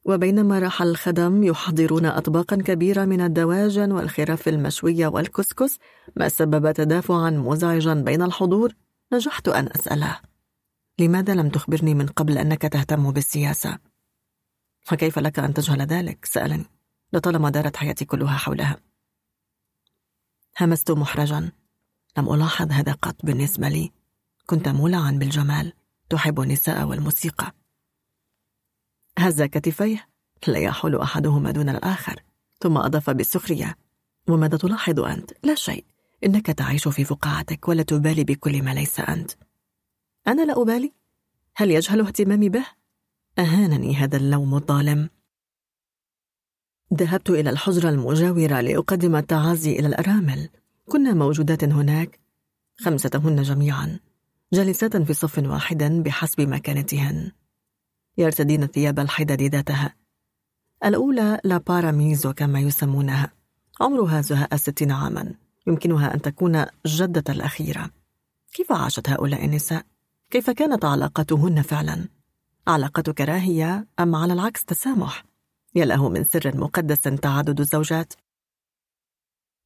وبينما 0.04 0.58
راح 0.58 0.82
الخدم 0.82 1.44
يحضرون 1.44 2.06
أطباقا 2.06 2.56
كبيرة 2.56 3.04
من 3.04 3.20
الدواجن 3.20 3.92
والخرف 3.92 4.48
المشوية 4.48 5.06
والكسكس 5.06 5.78
ما 6.16 6.28
سبب 6.28 6.72
تدافعا 6.72 7.30
مزعجا 7.30 7.94
بين 7.94 8.22
الحضور. 8.22 8.74
نجحت 9.12 9.48
أن 9.48 9.68
أسأله 9.76 10.18
لماذا 10.98 11.34
لم 11.34 11.48
تخبرني 11.48 11.94
من 11.94 12.06
قبل 12.06 12.38
أنك 12.38 12.62
تهتم 12.62 13.10
بالسياسة؟ 13.10 13.89
فكيف 14.82 15.18
لك 15.18 15.38
أن 15.38 15.54
تجهل 15.54 15.82
ذلك؟ 15.82 16.24
سألني. 16.24 16.64
لطالما 17.12 17.50
دارت 17.50 17.76
حياتي 17.76 18.04
كلها 18.04 18.36
حولها. 18.36 18.76
همست 20.60 20.90
محرجا. 20.90 21.52
لم 22.18 22.34
ألاحظ 22.34 22.72
هذا 22.72 22.92
قط 22.92 23.16
بالنسبة 23.24 23.68
لي. 23.68 23.92
كنت 24.46 24.68
مولعا 24.68 25.10
بالجمال. 25.10 25.72
تحب 26.10 26.40
النساء 26.40 26.84
والموسيقى. 26.84 27.52
هز 29.18 29.42
كتفيه. 29.42 30.08
لا 30.46 30.58
يحول 30.58 30.96
أحدهما 30.96 31.50
دون 31.50 31.68
الآخر. 31.68 32.22
ثم 32.60 32.78
أضاف 32.78 33.10
بالسخرية. 33.10 33.76
وماذا 34.28 34.56
تلاحظ 34.56 35.00
أنت؟ 35.00 35.30
لا 35.42 35.54
شيء. 35.54 35.84
إنك 36.24 36.46
تعيش 36.46 36.88
في 36.88 37.04
فقاعتك 37.04 37.68
ولا 37.68 37.82
تبالي 37.82 38.24
بكل 38.24 38.62
ما 38.62 38.74
ليس 38.74 39.00
أنت. 39.00 39.32
أنا 40.28 40.42
لا 40.42 40.62
أبالي؟ 40.62 40.92
هل 41.56 41.70
يجهل 41.70 42.00
اهتمامي 42.00 42.48
به؟ 42.48 42.66
أهانني 43.40 43.94
هذا 43.94 44.16
اللوم 44.16 44.54
الظالم. 44.54 45.10
ذهبت 46.94 47.30
إلى 47.30 47.50
الحجرة 47.50 47.90
المجاورة 47.90 48.60
لأقدم 48.60 49.16
التعازي 49.16 49.78
إلى 49.78 49.86
الأرامل. 49.86 50.48
كنا 50.88 51.14
موجودات 51.14 51.64
هناك. 51.64 52.20
خمستهن 52.80 53.42
جميعا. 53.42 53.98
جالسات 54.52 54.96
في 54.96 55.14
صف 55.14 55.38
واحد 55.38 55.82
بحسب 55.82 56.40
مكانتهن. 56.40 57.32
يرتدين 58.18 58.62
الثياب 58.62 59.00
الحدد 59.00 59.42
ذاتها. 59.42 59.94
الأولى 60.84 61.40
لا 61.44 61.58
باراميزو 61.58 62.32
كما 62.32 62.60
يسمونها. 62.60 63.32
عمرها 63.80 64.20
زهاء 64.20 64.54
الستين 64.54 64.90
عاما. 64.90 65.34
يمكنها 65.66 66.14
أن 66.14 66.22
تكون 66.22 66.66
جدة 66.86 67.24
الأخيرة. 67.28 67.90
كيف 68.52 68.72
عاشت 68.72 69.08
هؤلاء 69.08 69.44
النساء؟ 69.44 69.86
كيف 70.30 70.50
كانت 70.50 70.84
علاقتهن 70.84 71.62
فعلا؟ 71.62 72.08
علاقة 72.70 73.02
كراهية 73.02 73.86
أم 74.00 74.14
على 74.14 74.32
العكس 74.32 74.64
تسامح؟ 74.64 75.24
يا 75.74 75.84
له 75.84 76.08
من 76.08 76.24
سر 76.24 76.56
مقدس 76.56 77.00
تعدد 77.00 77.60
الزوجات. 77.60 78.12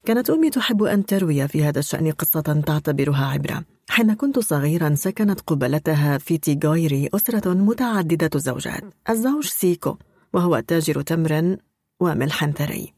كانت 0.06 0.30
أمي 0.30 0.50
تحب 0.50 0.82
أن 0.82 1.06
تروي 1.06 1.48
في 1.48 1.64
هذا 1.64 1.78
الشأن 1.78 2.12
قصة 2.12 2.62
تعتبرها 2.66 3.26
عبرة. 3.26 3.64
حين 3.88 4.14
كنت 4.14 4.38
صغيرا 4.38 4.94
سكنت 4.94 5.40
قبالتها 5.40 6.18
في 6.18 6.38
تيغويري 6.38 7.08
أسرة 7.14 7.54
متعددة 7.54 8.30
الزوجات 8.34 8.82
الزوج 9.10 9.46
سيكو 9.46 9.96
وهو 10.32 10.60
تاجر 10.60 11.02
تمر 11.02 11.56
وملح 12.00 12.50
ثري 12.50 12.94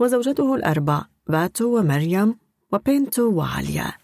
وزوجاته 0.00 0.54
الأربع 0.54 1.04
باتو 1.26 1.78
ومريم 1.78 2.38
وبينتو 2.72 3.32
وعليا. 3.32 4.03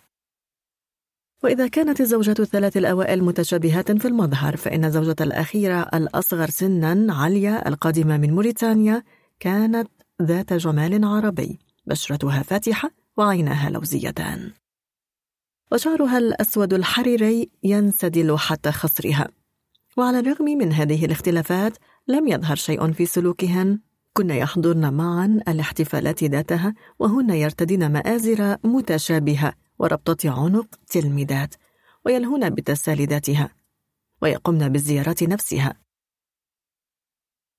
وإذا 1.43 1.69
كانت 1.69 2.01
الزوجات 2.01 2.41
الثلاث 2.41 2.77
الأوائل 2.77 3.25
متشابهات 3.25 3.93
في 3.93 4.09
المظهر 4.09 4.57
فإن 4.57 4.91
الزوجة 4.91 5.17
الأخيرة 5.20 5.89
الأصغر 5.94 6.51
سنا 6.51 7.15
عليا 7.15 7.69
القادمة 7.69 8.17
من 8.17 8.35
موريتانيا 8.35 9.02
كانت 9.41 9.89
ذات 10.23 10.52
جمال 10.52 11.05
عربي 11.05 11.59
بشرتها 11.86 12.43
فاتحة 12.43 12.91
وعيناها 13.17 13.70
لوزيتان. 13.70 14.51
وشعرها 15.73 16.19
الأسود 16.19 16.75
الحريري 16.75 17.51
ينسدل 17.62 18.39
حتى 18.39 18.73
خصرها. 18.73 19.28
وعلى 19.97 20.19
الرغم 20.19 20.44
من 20.44 20.73
هذه 20.73 21.05
الاختلافات 21.05 21.77
لم 22.09 22.28
يظهر 22.28 22.57
شيء 22.57 22.93
في 22.93 23.07
سلوكهن. 23.07 23.78
كن 24.12 24.31
يحضرن 24.31 24.93
معا 24.94 25.41
الاحتفالات 25.49 26.25
ذاتها 26.25 26.75
وهن 26.99 27.31
يرتدين 27.31 27.93
مآزر 27.93 28.57
متشابهة. 28.65 29.55
وربطة 29.81 30.31
عنق 30.31 30.67
تلميذات 30.89 31.55
ويلهون 32.05 32.50
بتسالي 32.50 33.05
ذاتها 33.05 33.50
ويقمن 34.23 34.68
بالزيارات 34.68 35.23
نفسها. 35.23 35.75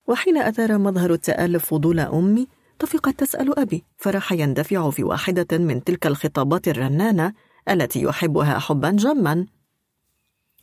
وحين 0.07 0.37
أثار 0.37 0.77
مظهر 0.77 1.13
التآلف 1.13 1.65
فضول 1.65 1.99
أمي 1.99 2.47
طفقت 2.79 3.19
تسأل 3.19 3.59
أبي 3.59 3.83
فراح 3.97 4.31
يندفع 4.31 4.89
في 4.89 5.03
واحدة 5.03 5.57
من 5.57 5.83
تلك 5.83 6.07
الخطابات 6.07 6.67
الرنانة 6.67 7.33
التي 7.69 8.01
يحبها 8.01 8.59
حبا 8.59 8.91
جما. 8.91 9.45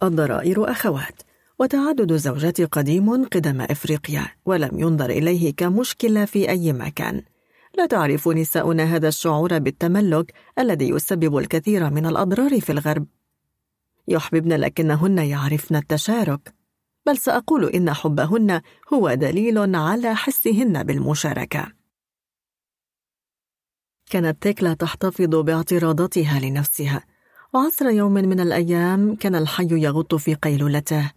الضرائر 0.02 0.70
أخوات 0.70 1.22
وتعدد 1.58 2.12
الزوجات 2.12 2.60
قديم 2.60 3.24
قدم 3.24 3.60
إفريقيا 3.60 4.26
ولم 4.46 4.80
ينظر 4.80 5.10
إليه 5.10 5.54
كمشكلة 5.54 6.24
في 6.24 6.48
أي 6.48 6.72
مكان. 6.72 7.22
لا 7.78 7.86
تعرف 7.86 8.28
نساؤنا 8.28 8.84
هذا 8.84 9.08
الشعور 9.08 9.58
بالتملك 9.58 10.34
الذي 10.58 10.88
يسبب 10.88 11.38
الكثير 11.38 11.90
من 11.90 12.06
الأضرار 12.06 12.60
في 12.60 12.72
الغرب. 12.72 13.06
يحببن 14.08 14.52
لكنهن 14.52 15.18
يعرفن 15.18 15.76
التشارك 15.76 16.54
بل 17.06 17.18
سأقول 17.18 17.64
إن 17.64 17.92
حبهن 17.92 18.60
هو 18.94 19.14
دليل 19.14 19.76
على 19.76 20.14
حسهن 20.14 20.82
بالمشاركة. 20.82 21.72
كانت 24.10 24.42
تيكلا 24.42 24.74
تحتفظ 24.74 25.34
باعتراضاتها 25.36 26.40
لنفسها. 26.40 27.04
وعصر 27.54 27.88
يوم 27.88 28.12
من 28.12 28.40
الأيام 28.40 29.14
كان 29.14 29.34
الحي 29.34 29.68
يغط 29.70 30.14
في 30.14 30.34
قيلولته. 30.34 31.12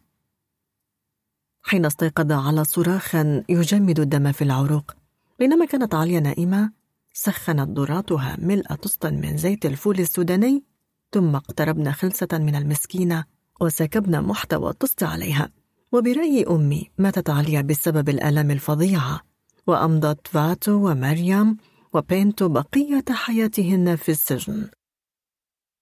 حين 1.62 1.86
استيقظ 1.86 2.32
على 2.32 2.64
صراخ 2.64 3.16
يجمد 3.50 4.00
الدم 4.00 4.32
في 4.32 4.44
العروق 4.44 5.01
بينما 5.42 5.66
كانت 5.66 5.96
عالية 5.96 6.20
نائمة 6.20 6.72
سخنت 7.14 7.80
ذراتها 7.80 8.38
ملء 8.40 8.76
طست 8.76 9.06
من 9.06 9.38
زيت 9.38 9.66
الفول 9.66 10.00
السوداني 10.00 10.64
ثم 11.12 11.36
اقتربن 11.36 11.92
خلسة 11.92 12.28
من 12.34 12.56
المسكينة 12.56 13.26
وسكبن 13.62 14.22
محتوى 14.22 14.70
الطست 14.70 15.04
عليها. 15.04 15.50
وبرأي 15.92 16.46
أمي 16.50 16.92
ماتت 16.98 17.30
عالية 17.30 17.62
بسبب 17.62 18.10
الآلام 18.10 18.52
الفظيعة 18.52 19.22
وأمضت 19.68 20.28
فاتو 20.28 20.90
ومريم 20.90 21.58
وبينتو 21.94 22.50
بقية 22.50 23.06
حياتهن 23.12 23.96
في 23.96 24.12
السجن. 24.12 24.70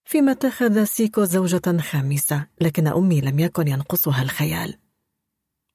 فيما 0.04 0.32
اتخذ 0.32 0.84
سيكو 0.84 1.24
زوجة 1.24 1.78
خامسة 1.80 2.46
لكن 2.60 2.86
أمي 2.86 3.20
لم 3.20 3.38
يكن 3.38 3.68
ينقصها 3.68 4.22
الخيال. 4.22 4.74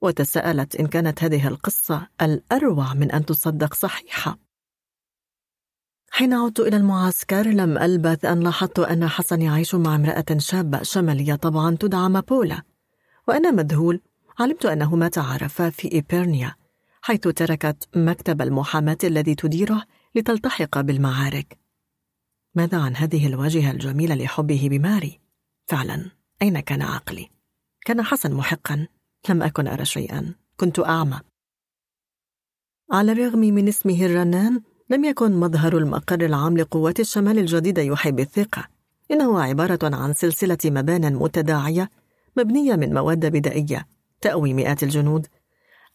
وتساءلت 0.06 0.76
إن 0.76 0.88
كانت 0.88 1.24
هذه 1.24 1.48
القصة 1.48 2.08
الأروع 2.22 2.94
من 2.94 3.12
أن 3.12 3.26
تصدق 3.26 3.74
صحيحة. 3.74 4.40
حين 6.12 6.34
عدت 6.34 6.60
إلى 6.60 6.78
المعسكر 6.78 7.48
لم 7.48 7.78
ألبث 7.78 8.26
أن 8.26 8.40
لاحظت 8.40 8.80
أن 8.80 9.08
حسن 9.08 9.42
يعيش 9.42 9.76
مع 9.76 9.96
امرأة 9.96 10.26
شابة 10.38 10.84
شمالية. 10.84 11.36
طبعا 11.36 11.76
تدعى 11.80 12.10
مابولا. 12.10 12.62
وأنا 13.28 13.52
مذهول. 13.52 14.02
علمت 14.40 14.66
أنهما 14.66 15.08
تعرفا 15.08 15.70
في 15.70 15.92
إيبرنيا 15.92 16.56
حيث 17.02 17.20
تركت 17.20 17.90
مكتب 17.96 18.42
المحاماة 18.42 18.98
الذي 19.04 19.36
تديره 19.36 19.84
لتلتحق 20.16 20.82
بالمعارك. 20.82 21.58
ماذا 22.56 22.78
عن 22.78 22.96
هذه 22.96 23.28
الواجهة 23.28 23.72
الجميلة 23.72 24.16
لحبه 24.16 24.68
بماري؟ 24.72 25.20
فعلا. 25.68 26.12
أين 26.42 26.60
كان 26.60 26.82
عقلي؟ 26.82 27.30
كان 27.86 28.02
حسن 28.04 28.34
محقا. 28.34 28.88
لم 29.30 29.44
أكن 29.44 29.68
أرى 29.68 29.86
شيئا. 29.86 30.34
كنت 30.58 30.80
أعمى. 30.80 31.20
على 32.92 33.12
الرغم 33.12 33.40
من 33.40 33.68
اسمه 33.68 34.06
الرنان 34.06 34.62
لم 34.90 35.06
يكن 35.06 35.32
مظهر 35.32 35.78
المقر 35.78 36.26
العام 36.26 36.58
لقوات 36.58 37.00
الشمال 37.00 37.40
الجديدة 37.40 37.82
يوحي 37.82 38.12
بالثقة 38.12 38.68
إنه 39.12 39.42
عبارة 39.42 39.96
عن 39.96 40.14
سلسلة 40.14 40.58
مبان 40.66 41.16
متداعية 41.16 41.90
مبنية 42.38 42.76
من 42.76 42.94
مواد 42.94 43.26
بدائية 43.26 43.88
تأوي 44.22 44.54
مئات 44.54 44.84
الجنود. 44.84 45.28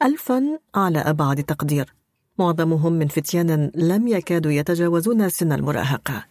ألفا 0.02 0.58
على 0.74 0.98
أبعد 0.98 1.44
تقدير. 1.44 1.94
معظمهم 2.38 2.92
من 2.92 3.08
فتيان 3.08 3.70
لم 3.74 4.08
يكادوا 4.08 4.52
يتجاوزون 4.52 5.28
سن 5.28 5.52
المراهقة. 5.52 6.24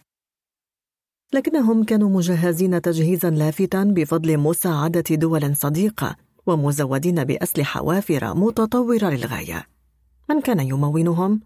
لكنهم 1.32 1.84
كانوا 1.84 2.10
مجهزين 2.10 2.82
تجهيزا 2.82 3.30
لافتا 3.30 3.84
بفضل 3.84 4.38
مساعدة 4.38 5.04
دول 5.10 5.56
صديقة. 5.56 6.16
ومزودين 6.50 7.24
بأسلحة 7.24 7.82
وافرة 7.82 8.32
متطورة 8.32 9.10
للغاية. 9.10 9.66
من 10.30 10.40
كان 10.40 10.60
يمونهم؟ 10.60 11.40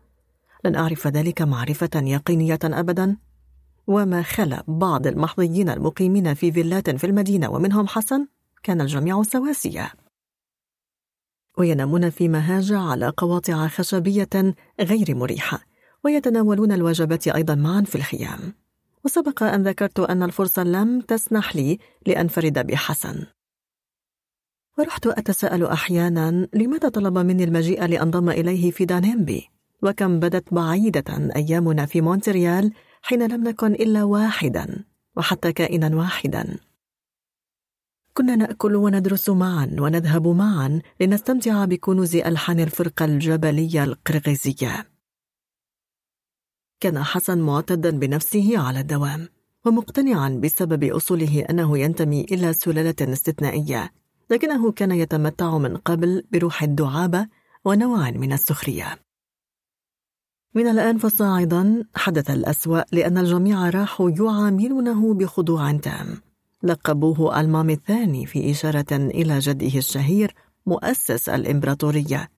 لن 0.64 0.76
أعرف 0.76 1.06
ذلك 1.06 1.42
معرفة 1.42 1.90
يقينية 1.94 2.58
أبدا. 2.64 3.16
وما 3.86 4.22
خلا 4.22 4.64
بعض 4.68 5.06
المحظيين 5.06 5.68
المقيمين 5.68 6.34
في 6.34 6.52
فيلات 6.52 6.90
في 6.90 7.06
المدينة 7.06 7.50
ومنهم 7.50 7.86
حسن؟ 7.86 8.26
كان 8.62 8.80
الجميع 8.80 9.22
سواسية. 9.22 9.92
وينامون 11.58 12.10
في 12.10 12.28
مهاجع 12.28 12.80
على 12.80 13.12
قواطع 13.16 13.68
خشبية 13.68 14.54
غير 14.80 15.14
مريحة 15.14 15.60
ويتناولون 16.04 16.72
الوجبات 16.72 17.28
أيضا 17.28 17.54
معا 17.54 17.82
في 17.82 17.94
الخيام. 17.94 18.54
وسبق 19.04 19.42
أن 19.42 19.62
ذكرت 19.62 20.00
أن 20.00 20.22
الفرصة 20.22 20.62
لم 20.62 21.00
تسنح 21.00 21.56
لي 21.56 21.78
لأنفرد 22.06 22.66
بحسن. 22.66 23.26
ورحت 24.78 25.06
أتساءل 25.06 25.64
أحيانا 25.64 26.48
لماذا 26.52 26.88
طلب 26.88 27.18
مني 27.18 27.44
المجيء 27.44 27.84
لأنضم 27.84 28.30
إليه 28.30 28.70
في 28.70 28.84
دانيمبي 28.84 29.48
وكم 29.82 30.20
بدت 30.20 30.54
بعيدة 30.54 31.04
أيامنا 31.36 31.86
في 31.86 32.00
مونتريال 32.00 32.72
حين 33.02 33.32
لم 33.32 33.48
نكن 33.48 33.72
إلا 33.72 34.04
واحدا 34.04 34.84
وحتى 35.16 35.52
كائنا 35.52 35.96
واحدا. 35.96 36.58
كنا 38.14 38.36
نأكل 38.36 38.76
وندرس 38.76 39.28
معا 39.28 39.76
ونذهب 39.78 40.28
معا 40.28 40.80
لنستمتع 41.00 41.64
بكنوز 41.64 42.16
ألحان 42.16 42.60
الفرقة 42.60 43.04
الجبلية 43.04 43.84
القرغيزية. 43.84 44.90
كان 46.80 47.02
حسن 47.02 47.38
معتدا 47.38 47.90
بنفسه 47.90 48.58
على 48.58 48.80
الدوام 48.80 49.28
ومقتنعا 49.66 50.40
بسبب 50.42 50.84
أصوله 50.84 51.44
أنه 51.50 51.78
ينتمي 51.78 52.24
إلى 52.24 52.52
سلالة 52.52 53.12
استثنائية. 53.12 53.92
لكنه 54.30 54.72
كان 54.72 54.92
يتمتع 54.92 55.58
من 55.58 55.76
قبل 55.76 56.24
بروح 56.32 56.62
الدعابة 56.62 57.28
ونوع 57.64 58.10
من 58.10 58.32
السخرية. 58.32 58.98
من 60.54 60.68
الآن 60.68 60.98
فصاعدا 60.98 61.84
حدث 61.94 62.30
الأسوأ 62.30 62.82
لأن 62.92 63.18
الجميع 63.18 63.70
راحوا 63.70 64.10
يعاملونه 64.10 65.14
بخضوع 65.14 65.72
تام. 65.72 66.20
لقبوه 66.62 67.40
ألمام 67.40 67.70
الثاني 67.70 68.26
في 68.26 68.50
إشارة 68.50 68.92
إلى 68.92 69.38
جده 69.38 69.78
الشهير 69.78 70.34
مؤسس 70.66 71.28
الإمبراطورية 71.28 72.30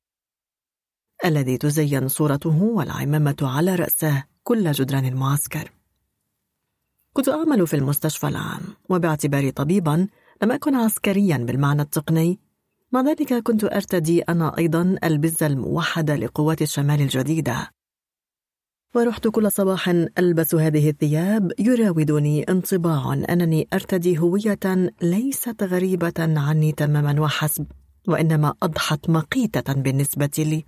الذي 1.24 1.58
تزين 1.58 2.08
صورته 2.08 2.62
والعمامة 2.62 3.36
على 3.42 3.74
رأسه 3.74 4.24
كل 4.42 4.72
جدران 4.72 5.04
المعسكر. 5.04 5.72
كنت 7.12 7.28
أعمل 7.28 7.66
في 7.66 7.76
المستشفى 7.76 8.28
العام 8.28 8.62
وباعتباري 8.88 9.50
طبيبا 9.50 10.08
لم 10.42 10.52
أكن 10.52 10.74
عسكريا 10.74 11.36
بالمعنى 11.36 11.82
التقني؟ 11.82 12.40
مع 12.92 13.00
ذلك 13.00 13.34
كنت 13.34 13.64
أرتدي 13.64 14.22
أنا 14.22 14.58
أيضا 14.58 14.96
البزة 15.04 15.46
الموحدة 15.46 16.16
لقوات 16.16 16.62
الشمال 16.62 17.00
الجديدة. 17.00 17.70
ورحت 18.94 19.28
كل 19.28 19.52
صباح 19.52 19.88
ألبس 20.18 20.54
هذه 20.54 20.90
الثياب 20.90 21.52
يراودني 21.58 22.42
انطباع 22.42 23.12
أنني 23.12 23.68
أرتدي 23.72 24.18
هوية 24.18 24.92
ليست 25.02 25.62
غريبة 25.62 26.14
عني 26.18 26.72
تماما 26.72 27.20
وحسب 27.20 27.66
وإنما 28.08 28.54
أضحت 28.62 29.10
مقيتة 29.10 29.72
بالنسبة 29.72 30.30
لي. 30.38 30.64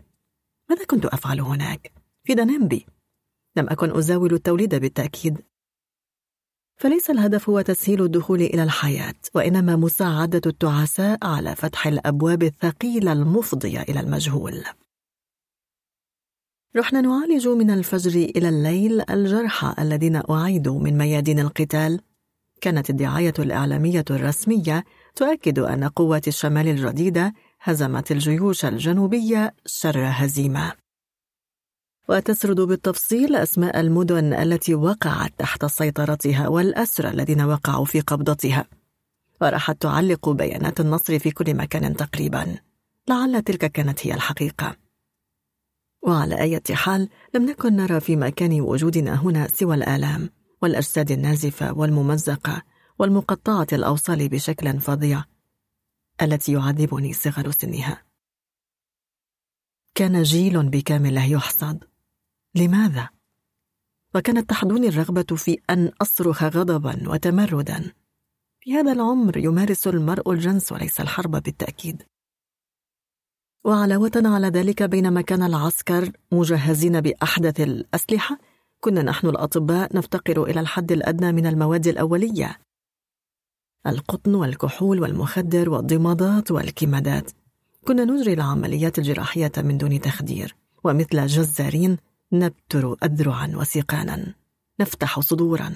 ماذا 0.70 0.84
كنت 0.84 1.06
أفعل 1.06 1.40
هناك؟ 1.40 1.92
في 2.24 2.34
دنامبي 2.34 2.86
لم 3.56 3.68
أكن 3.68 3.96
أزاول 3.96 4.34
التوليد 4.34 4.74
بالتأكيد. 4.74 5.38
فليس 6.78 7.10
الهدف 7.10 7.48
هو 7.48 7.60
تسهيل 7.60 8.02
الدخول 8.02 8.42
إلى 8.42 8.62
الحياة 8.62 9.14
وإنما 9.34 9.76
مساعدة 9.76 10.40
التعساء 10.46 11.18
على 11.22 11.56
فتح 11.56 11.86
الأبواب 11.86 12.42
الثقيلة 12.42 13.12
المفضية 13.12 13.82
إلى 13.82 14.00
المجهول. 14.00 14.64
رحنا 16.76 17.00
نعالج 17.00 17.48
من 17.48 17.70
الفجر 17.70 18.10
إلى 18.10 18.48
الليل 18.48 19.10
الجرحى 19.10 19.74
الذين 19.78 20.22
أعيدوا 20.30 20.80
من 20.80 20.98
ميادين 20.98 21.38
القتال. 21.38 22.00
كانت 22.60 22.90
الدعاية 22.90 23.34
الإعلامية 23.38 24.04
الرسمية 24.10 24.84
تؤكد 25.14 25.58
أن 25.58 25.84
قوات 25.84 26.28
الشمال 26.28 26.68
الجديدة 26.68 27.34
هزمت 27.60 28.12
الجيوش 28.12 28.64
الجنوبية 28.64 29.54
شر 29.66 30.04
هزيمة. 30.04 30.87
وتسرد 32.08 32.60
بالتفصيل 32.60 33.36
أسماء 33.36 33.80
المدن 33.80 34.34
التي 34.34 34.74
وقعت 34.74 35.32
تحت 35.38 35.64
سيطرتها 35.64 36.48
والأسرى 36.48 37.10
الذين 37.10 37.40
وقعوا 37.40 37.84
في 37.84 38.00
قبضتها. 38.00 38.66
وراحت 39.42 39.82
تعلق 39.82 40.28
بيانات 40.28 40.80
النصر 40.80 41.18
في 41.18 41.30
كل 41.30 41.54
مكان 41.54 41.96
تقريبا 41.96 42.58
لعل 43.08 43.42
تلك 43.42 43.72
كانت 43.72 44.06
هي 44.06 44.14
الحقيقة. 44.14 44.76
وعلى 46.02 46.40
أي 46.40 46.60
حال 46.72 47.08
لم 47.34 47.50
نكن 47.50 47.76
نرى 47.76 48.00
في 48.00 48.16
مكان 48.16 48.60
وجودنا 48.60 49.22
هنا 49.22 49.48
سوى 49.48 49.74
الآلام 49.74 50.30
والأجساد 50.62 51.10
النازفة 51.10 51.72
والممزقة 51.72 52.62
والمقطعة 52.98 53.66
الأوصال 53.72 54.28
بشكل 54.28 54.80
فظيع 54.80 55.24
التي 56.22 56.52
يعذبني 56.52 57.12
صغر 57.12 57.50
سنها. 57.50 58.02
كان 59.94 60.22
جيل 60.22 60.68
بكامله 60.68 61.24
يحصد. 61.24 61.84
لماذا؟ 62.54 63.08
وكانت 64.14 64.50
تحضني 64.50 64.88
الرغبة 64.88 65.36
في 65.36 65.58
أن 65.70 65.92
أصرخ 66.02 66.44
غضبا 66.44 67.08
وتمردا. 67.08 67.92
في 68.60 68.74
هذا 68.74 68.92
العمر 68.92 69.36
يمارس 69.36 69.86
المرء 69.86 70.32
الجنس 70.32 70.72
وليس 70.72 71.00
الحرب 71.00 71.30
بالتأكيد. 71.30 72.02
وعلاوة 73.64 74.12
على 74.16 74.48
ذلك 74.48 74.82
بينما 74.82 75.20
كان 75.20 75.42
العسكر 75.42 76.12
مجهزين 76.32 77.00
بأحدث 77.00 77.60
الأسلحة 77.60 78.38
كنا 78.80 79.02
نحن 79.02 79.26
الأطباء 79.26 79.96
نفتقر 79.96 80.44
إلى 80.44 80.60
الحد 80.60 80.92
الأدنى 80.92 81.32
من 81.32 81.46
المواد 81.46 81.86
الأولية. 81.86 82.58
القطن 83.86 84.34
والكحول 84.34 85.00
والمخدر 85.00 85.70
والضمادات 85.70 86.50
والكمادات. 86.50 87.30
كنا 87.84 88.04
نجري 88.04 88.32
العمليات 88.32 88.98
الجراحية 88.98 89.52
من 89.58 89.78
دون 89.78 90.00
تخدير 90.00 90.56
ومثل 90.84 91.26
جزارين 91.26 91.96
نبتر 92.32 92.96
أذرعا 93.04 93.52
وسيقانا 93.54 94.34
نفتح 94.80 95.20
صدورا. 95.20 95.72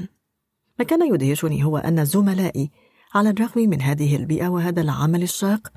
ما 0.78 0.84
كان 0.84 1.14
يدهشني 1.14 1.64
هو 1.64 1.78
أن 1.78 2.04
زملائي 2.04 2.70
على 3.14 3.30
الرغم 3.30 3.60
من 3.70 3.82
هذه 3.82 4.16
البيئة 4.16 4.48
وهذا 4.48 4.80
العمل 4.80 5.22
الشاق 5.22 5.72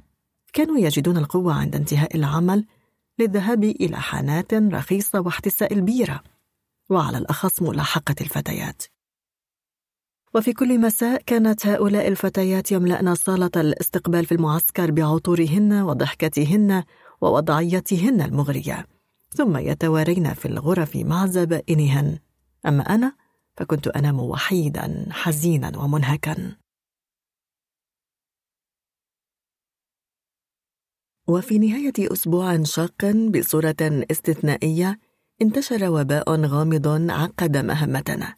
كانوا 0.53 0.77
يجدون 0.77 1.17
القوة 1.17 1.53
عند 1.53 1.75
انتهاء 1.75 2.15
العمل 2.15 2.65
للذهاب 3.19 3.63
إلى 3.63 3.97
حانات 3.97 4.53
رخيصة 4.53 5.19
واحتساء 5.21 5.73
البيرة 5.73 6.23
وعلى 6.89 7.17
الأخص 7.17 7.61
ملاحقة 7.61 8.15
الفتيات. 8.21 8.83
وفي 10.35 10.53
كل 10.53 10.79
مساء 10.79 11.21
كانت 11.21 11.67
هؤلاء 11.67 12.07
الفتيات 12.07 12.71
يملأن 12.71 13.15
صالة 13.15 13.51
الاستقبال 13.55 14.25
في 14.25 14.31
المعسكر 14.31 14.91
بعطورهن 14.91 15.73
وضحكتهن 15.73 16.83
ووضعيتهن 17.21 18.21
المغرية. 18.21 18.94
ثم 19.35 19.57
يتوارين 19.57 20.33
في 20.33 20.47
الغرف 20.47 20.95
مع 20.95 21.25
زبائنهن 21.25 22.19
أما 22.65 22.83
أنا 22.95 23.15
فكنت 23.57 23.87
أنام 23.87 24.19
وحيدا 24.19 25.07
حزينا 25.11 25.77
ومنهكا. 25.77 26.55
وفي 31.27 31.59
نهاية 31.59 32.13
أسبوع 32.13 32.63
شاق 32.63 33.05
بصورة 33.05 34.05
استثنائية 34.11 34.99
انتشر 35.41 35.89
وباء 35.89 36.41
غامض 36.45 37.11
عقد 37.11 37.57
مهمتنا. 37.57 38.35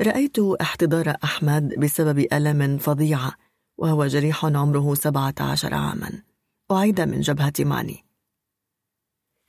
رأيت 0.00 0.38
احتضار 0.38 1.16
أحمد 1.24 1.74
بسبب 1.78 2.26
ألم 2.32 2.78
فظيعة 2.78 3.34
وهو 3.78 4.06
جريح 4.06 4.44
عمره 4.44 4.94
سبعة 4.94 5.34
عشر 5.40 5.74
عاما. 5.74 6.22
أعيد 6.70 7.00
من 7.00 7.20
جبهة 7.20 7.52
ماني. 7.60 8.05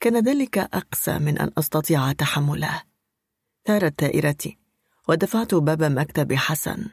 كان 0.00 0.24
ذلك 0.24 0.58
أقسى 0.58 1.18
من 1.18 1.38
أن 1.38 1.50
أستطيع 1.58 2.12
تحمله. 2.12 2.82
ثارت 3.66 3.98
تائرتي 3.98 4.58
ودفعت 5.08 5.54
باب 5.54 5.82
مكتب 5.82 6.32
حسن. 6.32 6.86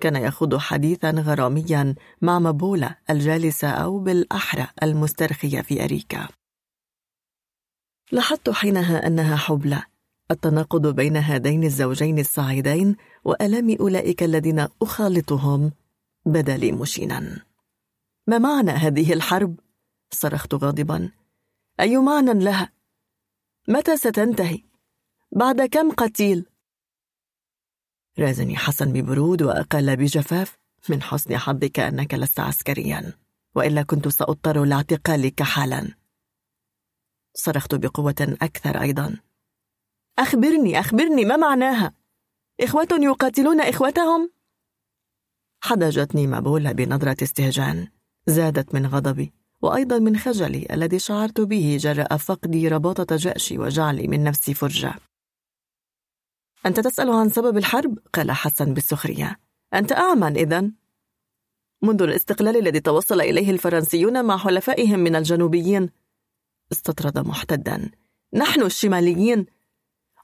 كان 0.00 0.16
يخوض 0.16 0.56
حديثا 0.56 1.10
غراميا 1.10 1.94
مع 2.22 2.38
مبولة 2.38 2.96
الجالسة 3.10 3.68
أو 3.70 3.98
بالأحرى 3.98 4.66
المسترخية 4.82 5.60
في 5.60 5.84
أريكا. 5.84 6.28
لاحظت 8.12 8.50
حينها 8.50 9.06
أنها 9.06 9.36
حبلى. 9.36 9.82
التناقض 10.30 10.94
بين 10.94 11.16
هذين 11.16 11.64
الزوجين 11.64 12.18
السعيدين 12.18 12.96
وألام 13.24 13.76
أولئك 13.80 14.22
الذين 14.22 14.66
أخالطهم 14.82 15.72
بدا 16.26 16.56
لي 16.56 16.72
مشينا. 16.72 17.42
ما 18.26 18.38
معنى 18.38 18.70
هذه 18.70 19.12
الحرب؟ 19.12 19.60
صرخت 20.10 20.54
غاضبا. 20.54 21.10
اي 21.80 21.96
معنى 21.96 22.44
لها؟ 22.44 22.72
متى 23.68 23.96
ستنتهي؟ 23.96 24.62
بعد 25.32 25.62
كم 25.62 25.90
قتيل؟ 25.90 26.46
رازني 28.18 28.56
حسن 28.56 28.92
ببرود 28.92 29.42
وأقل 29.42 29.96
بجفاف 29.96 30.58
من 30.88 31.02
حسن 31.02 31.36
حظك 31.38 31.80
أنك 31.80 32.14
لست 32.14 32.40
عسكريا 32.40 33.12
وإلا 33.54 33.82
كنت 33.82 34.08
سأضطر 34.08 34.64
لاعتقالك 34.64 35.42
حالا. 35.42 35.94
صرخت 37.34 37.74
بقوة 37.74 38.36
أكثر 38.42 38.80
أيضا. 38.80 39.20
أخبرني 40.18 40.80
أخبرني 40.80 41.24
ما 41.24 41.36
معناها؟ 41.36 41.94
إخوة 42.60 42.88
يقاتلون 42.92 43.60
إخوتهم؟ 43.60 44.30
حدجتني 45.60 46.26
مبولة 46.26 46.72
بنظرة 46.72 47.16
استهجان 47.22 47.88
زادت 48.26 48.74
من 48.74 48.86
غضبي. 48.86 49.37
وأيضا 49.62 49.98
من 49.98 50.16
خجلي 50.16 50.66
الذي 50.70 50.98
شعرت 50.98 51.40
به 51.40 51.78
جراء 51.80 52.16
فقدي 52.16 52.68
رباطة 52.68 53.16
جأشي 53.16 53.58
وجعلي 53.58 54.08
من 54.08 54.24
نفسي 54.24 54.54
فرجة. 54.54 54.94
أنت 56.66 56.80
تسأل 56.80 57.10
عن 57.10 57.28
سبب 57.28 57.56
الحرب؟ 57.56 57.98
قال 58.14 58.32
حسن 58.32 58.74
بالسخرية. 58.74 59.36
أنت 59.74 59.92
أعمى 59.92 60.28
إذا 60.28 60.70
منذ 61.82 62.02
الاستقلال 62.02 62.56
الذي 62.56 62.80
توصل 62.80 63.20
إليه 63.20 63.50
الفرنسيون 63.50 64.24
مع 64.24 64.36
حلفائهم 64.36 64.98
من 64.98 65.16
الجنوبيين. 65.16 65.90
استطرد 66.72 67.18
محتدا. 67.18 67.90
نحن 68.34 68.62
الشماليين. 68.62 69.46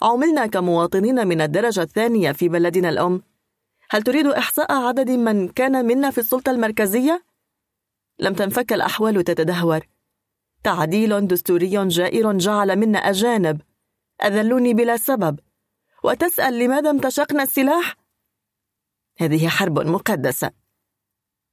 عملنا 0.03 0.47
كمواطنين 0.47 1.27
من 1.27 1.41
الدرجة 1.41 1.83
الثانية 1.83 2.33
في 2.33 2.49
بلدنا 2.49 2.89
الأم. 2.89 3.23
هل 3.91 4.03
تريد 4.03 4.27
إحصاء 4.27 4.73
عدد 4.73 5.11
من 5.11 5.49
كان 5.49 5.87
منا 5.87 6.11
في 6.11 6.19
السلطة 6.19 6.51
المركزية؟ 6.51 7.34
لم 8.19 8.35
تنفك 8.35 8.73
الأحوال 8.73 9.25
تتدهور. 9.25 9.81
تعديل 10.63 11.27
دستوري 11.27 11.89
جائر 11.89 12.39
جعل 12.39 12.77
منا 12.77 12.99
أجانب. 12.99 13.61
أذلوني 14.25 14.75
بلا 14.75 14.97
سبب. 14.97 15.39
وتسأل 16.05 16.59
لماذا 16.59 16.91
امتشقنا 16.91 17.43
السلاح؟ 17.43 17.97
هذه 19.19 19.49
حرب 19.49 19.79
مقدسة. 19.79 20.51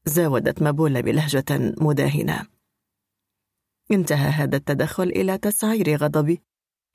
زاودت 0.06 0.62
مبولة 0.62 1.02
بلهجة 1.02 1.74
مداهنة. 1.82 2.48
انتهى 3.92 4.30
هذا 4.30 4.58
التدخل 4.58 5.04
إلى 5.04 5.38
تسعير 5.38 5.98
غضبي. 5.98 6.42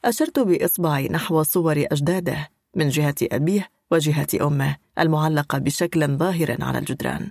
أشرت 0.05 0.39
بإصبعي 0.39 1.09
نحو 1.09 1.43
صور 1.43 1.86
أجداده 1.93 2.49
من 2.77 2.89
جهة 2.89 3.15
أبيه 3.23 3.70
وجهة 3.91 4.47
أمه 4.47 4.77
المعلقة 4.99 5.59
بشكل 5.59 6.17
ظاهر 6.17 6.57
على 6.61 6.78
الجدران. 6.78 7.31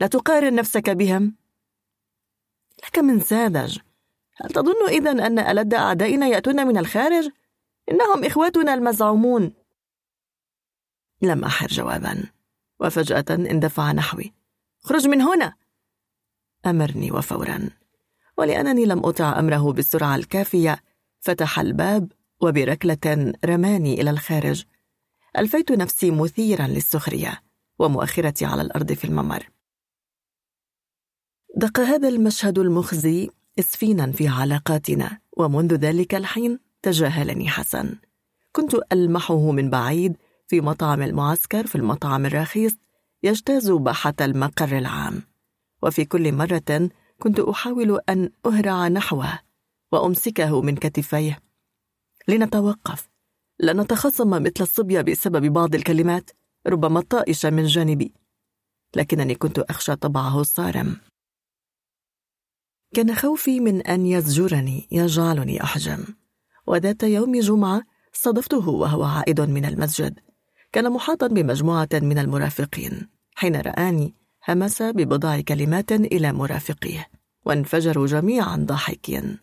لا 0.00 0.06
تقارن 0.06 0.54
نفسك 0.54 0.90
بهم. 0.90 1.34
لك 2.84 2.98
من 2.98 3.20
ساذج. 3.20 3.78
هل 4.36 4.50
تظن 4.50 4.88
إذا 4.88 5.10
أن 5.10 5.38
ألد 5.38 5.74
أعدائنا 5.74 6.26
يأتون 6.26 6.66
من 6.66 6.78
الخارج؟ 6.78 7.28
إنهم 7.90 8.24
إخوتنا 8.24 8.74
المزعومون. 8.74 9.52
لم 11.22 11.44
أحر 11.44 11.66
جوابا 11.66 12.24
وفجأة 12.80 13.24
اندفع 13.30 13.92
نحوي. 13.92 14.34
خرج 14.80 15.08
من 15.08 15.20
هنا! 15.20 15.54
أمرني 16.66 17.12
وفورا. 17.12 17.70
ولأنني 18.38 18.84
لم 18.84 19.06
أطع 19.06 19.38
أمره 19.38 19.72
بالسرعة 19.72 20.16
الكافية 20.16 20.82
فتح 21.20 21.58
الباب 21.60 22.12
وبركلة 22.40 23.34
رماني 23.44 24.00
إلى 24.00 24.10
الخارج. 24.10 24.64
ألفيت 25.38 25.72
نفسي 25.72 26.10
مثيرا 26.10 26.66
للسخرية 26.66 27.42
ومؤخرتي 27.78 28.44
على 28.44 28.62
الأرض 28.62 28.92
في 28.92 29.04
الممر. 29.04 29.48
دق 31.56 31.80
هذا 31.80 32.08
المشهد 32.08 32.58
المخزي 32.58 33.30
إسفينا 33.58 34.12
في 34.12 34.28
علاقاتنا 34.28 35.18
ومنذ 35.36 35.74
ذلك 35.74 36.14
الحين 36.14 36.58
تجاهلني 36.82 37.48
حسن. 37.48 37.96
كنت 38.52 38.74
ألمحه 38.92 39.50
من 39.50 39.70
بعيد 39.70 40.16
في 40.48 40.60
مطعم 40.60 41.02
المعسكر 41.02 41.66
في 41.66 41.74
المطعم 41.74 42.26
الرخيص 42.26 42.72
يجتاز 43.22 43.70
باحة 43.70 44.14
المقر 44.20 44.78
العام. 44.78 45.22
وفي 45.82 46.04
كل 46.04 46.32
مرة 46.32 46.90
كنت 47.18 47.40
أحاول 47.40 48.00
أن 48.08 48.30
أهرع 48.46 48.88
نحوه 48.88 49.38
وأمسكه 49.92 50.62
من 50.62 50.76
كتفيه. 50.76 51.38
لنتوقف. 52.28 53.08
لا 53.58 53.72
نتخاصم 53.72 54.30
مثل 54.30 54.52
الصبية 54.60 55.00
بسبب 55.00 55.52
بعض 55.52 55.74
الكلمات 55.74 56.30
ربما 56.66 57.00
طائشة 57.00 57.50
من 57.50 57.66
جانبي. 57.66 58.14
لكنني 58.96 59.34
كنت 59.34 59.58
أخشى 59.58 59.96
طبعه 59.96 60.40
الصارم. 60.40 60.96
كان 62.94 63.14
خوفي 63.14 63.60
من 63.60 63.82
أن 63.82 64.06
يزجرني 64.06 64.88
يجعلني 64.90 65.62
أحجم. 65.62 66.04
وذات 66.66 67.02
يوم 67.02 67.40
جمعة 67.40 67.82
صادفته 68.12 68.68
وهو 68.68 69.04
عائد 69.04 69.40
من 69.40 69.64
المسجد. 69.64 70.18
كان 70.72 70.92
محاطا 70.92 71.26
بمجموعة 71.26 71.88
من 71.92 72.18
المرافقين 72.18 73.08
حين 73.34 73.56
رآني 73.56 74.14
همس 74.48 74.82
ببضع 74.82 75.40
كلمات 75.40 75.92
إلى 75.92 76.32
مرافقيه 76.32 77.06
وانفجروا 77.44 78.06
جميعا 78.06 78.56
ضاحكين. 78.56 79.38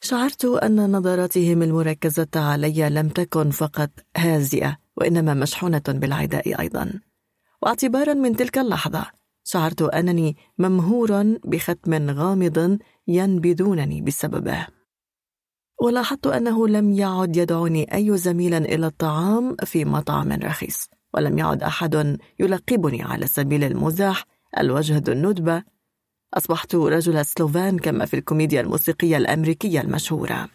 شعرت 0.00 0.44
أن 0.44 0.92
نظراتهم 0.92 1.62
المركزة 1.62 2.28
علي 2.36 2.88
لم 2.88 3.08
تكن 3.08 3.50
فقط 3.50 3.90
هازئة 4.16 4.78
وإنما 4.96 5.34
مشحونة 5.34 5.82
بالعداء 5.88 6.60
أيضا. 6.60 7.00
واعتبارا 7.62 8.14
من 8.14 8.36
تلك 8.36 8.58
اللحظة 8.58 9.21
شعرت 9.44 9.82
أنني 9.82 10.36
ممهور 10.58 11.38
بختم 11.44 12.10
غامض 12.10 12.78
ينبذونني 13.08 14.00
بسببه. 14.00 14.66
ولاحظت 15.80 16.26
أنه 16.26 16.68
لم 16.68 16.92
يعد 16.92 17.36
يدعوني 17.36 17.94
أي 17.94 18.16
زميل 18.16 18.54
إلى 18.54 18.86
الطعام 18.86 19.56
في 19.64 19.84
مطعم 19.84 20.32
رخيص 20.32 20.88
ولم 21.14 21.38
يعد 21.38 21.62
أحد 21.62 22.18
يلقبني 22.40 23.02
على 23.02 23.26
سبيل 23.26 23.64
المزاح 23.64 24.24
الوجه 24.58 24.98
ذو 24.98 25.12
الندبة. 25.12 25.64
أصبحت 26.34 26.74
رجل 26.74 27.26
سلوفان 27.26 27.78
كما 27.78 28.06
في 28.06 28.16
الكوميديا 28.16 28.60
الموسيقية 28.60 29.16
الأمريكية 29.16 29.80
المشهورة. 29.80 30.48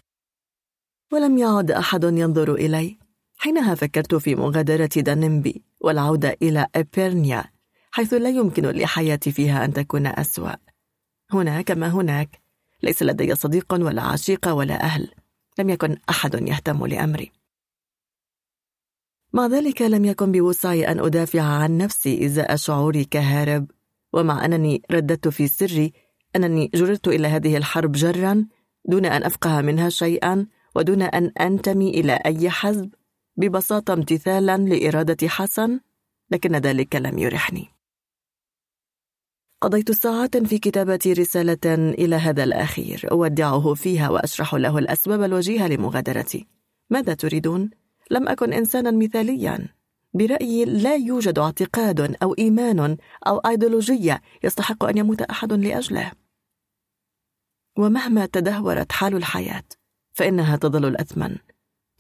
ولم 1.14 1.38
يعد 1.38 1.72
أحد 1.72 2.04
ينظر 2.04 2.54
إلي. 2.54 2.98
حينها 3.38 3.76
فكرت 3.76 4.16
في 4.16 4.36
مغادرة 4.36 4.90
دانمبي 4.98 5.64
والعودة 5.82 6.38
إلى 6.42 6.68
إبيرنيا 6.76 7.46
حيث 7.98 8.14
لا 8.14 8.30
يمكن 8.30 8.64
لحياتي 8.64 9.32
فيها 9.32 9.66
أن 9.66 9.74
تكون 9.74 10.08
أسوأ. 10.08 10.52
هنا 11.32 11.62
كما 11.62 11.88
هناك. 11.88 12.42
ليس 12.84 13.04
لدي 13.04 13.36
صديق 13.36 13.74
ولا 13.74 14.02
عشيق 14.02 14.48
ولا 14.48 14.84
أهل. 14.84 15.12
لم 15.60 15.70
يكن 15.70 15.98
أحد 16.10 16.48
يهتم 16.48 16.86
لأمري. 16.86 17.32
مع 19.34 19.48
ذلك 19.48 19.82
لم 19.82 20.06
يكن 20.06 20.32
بوسعي 20.32 20.88
أن 20.88 21.00
أدافع 21.00 21.42
عن 21.42 21.78
نفسي 21.78 22.26
إزاء 22.26 22.56
شعوري 22.56 23.06
كهارب. 23.06 23.72
ومع 24.14 24.46
أنني 24.46 24.82
رددت 24.92 25.28
في 25.28 25.48
سري 25.48 25.94
أنني 26.36 26.72
جررت 26.74 27.08
إلى 27.08 27.28
هذه 27.28 27.58
الحرب 27.58 27.92
جرا 27.92 28.46
دون 28.86 29.06
أن 29.06 29.24
أفقه 29.24 29.62
منها 29.62 29.90
شيئا 29.90 30.48
ودون 30.76 31.02
أن 31.02 31.32
أنتمي 31.42 31.90
إلى 31.90 32.14
أي 32.26 32.50
حزب. 32.50 32.90
ببساطة 33.38 33.94
امتثالا 33.94 34.58
لإرادة 34.58 35.28
حسن 35.28 35.80
لكن 36.32 36.56
ذلك 36.56 36.96
لم 36.96 37.18
يرحني. 37.18 37.77
قضيت 39.62 39.92
ساعات 39.92 40.38
في 40.38 40.58
كتابة 40.58 41.00
رسالة 41.08 41.76
إلى 41.76 42.16
هذا 42.16 42.44
الأخير. 42.44 43.08
أودعه 43.12 43.74
فيها 43.74 44.10
وأشرح 44.10 44.56
له 44.56 44.78
الأسباب 44.78 45.24
الوجيهة 45.24 45.68
لمغادرتي. 45.68 46.48
ماذا 46.90 47.14
تريدون؟ 47.14 47.70
لم 48.12 48.28
أكن 48.28 48.54
إنسانا 48.54 48.92
مثاليا. 48.92 49.68
برأيي 50.14 50.66
لا 50.66 50.96
يوجد 50.96 51.40
اعتقاد 51.40 52.16
أو 52.24 52.34
إيمان 52.34 52.98
أو 53.28 53.38
أيديولوجية 53.38 54.22
يستحق 54.44 54.84
أن 54.84 54.98
يموت 54.98 55.22
أحد 55.22 55.54
لأجله. 55.54 56.12
ومهما 57.78 58.26
تدهورت 58.26 58.92
حال 58.92 59.16
الحياة 59.16 59.64
فإنها 60.14 60.56
تظل 60.56 60.86
الأثمن. 60.86 61.36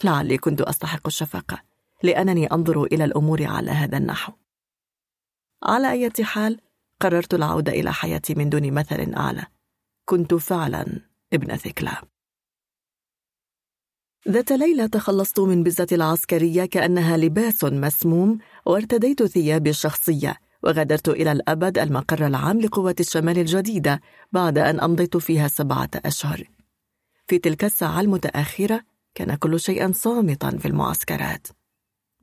لعلي 0.03 0.37
كنت 0.37 0.61
أستحق 0.61 1.07
الشفقة 1.07 1.61
لأنني 2.03 2.47
أنظر 2.47 2.83
إلى 2.83 3.03
الأمور 3.03 3.43
على 3.43 3.71
هذا 3.71 3.97
النحو. 3.97 4.33
على 5.63 5.91
أي 5.91 6.11
حال 6.21 6.59
قررت 6.99 7.33
العودة 7.33 7.71
إلى 7.71 7.93
حياتي 7.93 8.33
من 8.35 8.49
دون 8.49 8.73
مثل 8.73 9.13
أعلى. 9.13 9.45
كنت 10.05 10.33
فعلا 10.33 11.01
ابن 11.33 11.55
ثكلى 11.55 11.91
ذات 14.27 14.51
ليلة 14.51 14.87
تخلصت 14.87 15.39
من 15.39 15.63
بزة 15.63 15.87
العسكرية 15.91 16.65
كأنها 16.65 17.17
لباس 17.17 17.63
مسموم 17.63 18.37
وارتديت 18.65 19.23
ثيابي 19.23 19.69
الشخصية 19.69 20.35
وغادرت 20.63 21.09
إلى 21.09 21.31
الأبد 21.31 21.77
المقر 21.77 22.27
العام 22.27 22.59
لقوات 22.59 22.99
الشمال 22.99 23.39
الجديدة 23.39 24.01
بعد 24.31 24.57
أن 24.57 24.79
أمضيت 24.79 25.17
فيها 25.17 25.47
سبعة 25.47 25.89
أشهر. 25.95 26.43
في 27.27 27.39
تلك 27.39 27.63
الساعة 27.63 28.01
المتأخرة 28.01 28.81
كان 29.15 29.35
كل 29.35 29.59
شيء 29.59 29.91
صامتا 29.91 30.57
في 30.57 30.67
المعسكرات. 30.67 31.47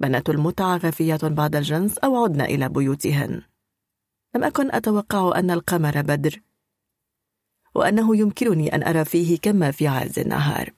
بنات 0.00 0.30
المتعة 0.30 0.76
غفيات 0.76 1.24
بعد 1.24 1.56
الجنس 1.56 1.98
أو 1.98 2.24
عدن 2.24 2.40
إلى 2.40 2.68
بيوتهن. 2.68 3.42
لم 4.36 4.44
أكن 4.44 4.70
أتوقع 4.74 5.38
أن 5.38 5.50
القمر 5.50 6.02
بدر 6.02 6.40
وأنه 7.74 8.16
يمكنني 8.16 8.74
أن 8.74 8.82
أرى 8.82 9.04
فيه 9.04 9.38
كما 9.38 9.70
في 9.70 9.88
عز 9.88 10.18
النهار. 10.18 10.70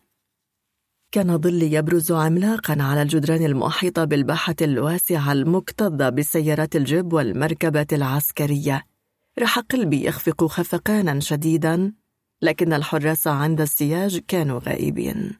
كان 1.13 1.39
ظلي 1.39 1.73
يبرز 1.73 2.13
عملاقا 2.13 2.77
على 2.81 3.03
الجدران 3.03 3.45
المحيطة 3.45 4.05
بالباحة 4.05 4.55
الواسعة 4.63 5.33
المكتظة 5.33 6.09
بالسيارات 6.09 6.77
الجيب 6.77 7.13
والمركبات 7.13 7.93
العسكرية. 7.93 8.87
راح 9.39 9.59
قلبي 9.59 10.05
يخفق 10.07 10.45
خفقانا 10.45 11.21
شديدا 11.21 11.93
لكن 12.43 12.73
الحراس 12.73 13.27
عند 13.27 13.61
السياج 13.61 14.19
كانوا 14.19 14.61
غائبين. 14.61 15.37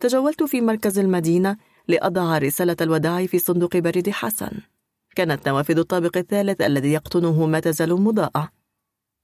تجولت 0.00 0.42
في 0.42 0.60
مركز 0.60 0.98
المدينة 0.98 1.56
لأضع 1.88 2.38
رسالة 2.38 2.76
الوداع 2.80 3.26
في 3.26 3.38
صندوق 3.38 3.76
بريد 3.76 4.10
حسن. 4.10 4.60
كانت 5.16 5.48
نوافذ 5.48 5.78
الطابق 5.78 6.16
الثالث 6.16 6.60
الذي 6.60 6.92
يقطنه 6.92 7.46
ما 7.46 7.60
تزال 7.60 8.00
مضاءة 8.02 8.50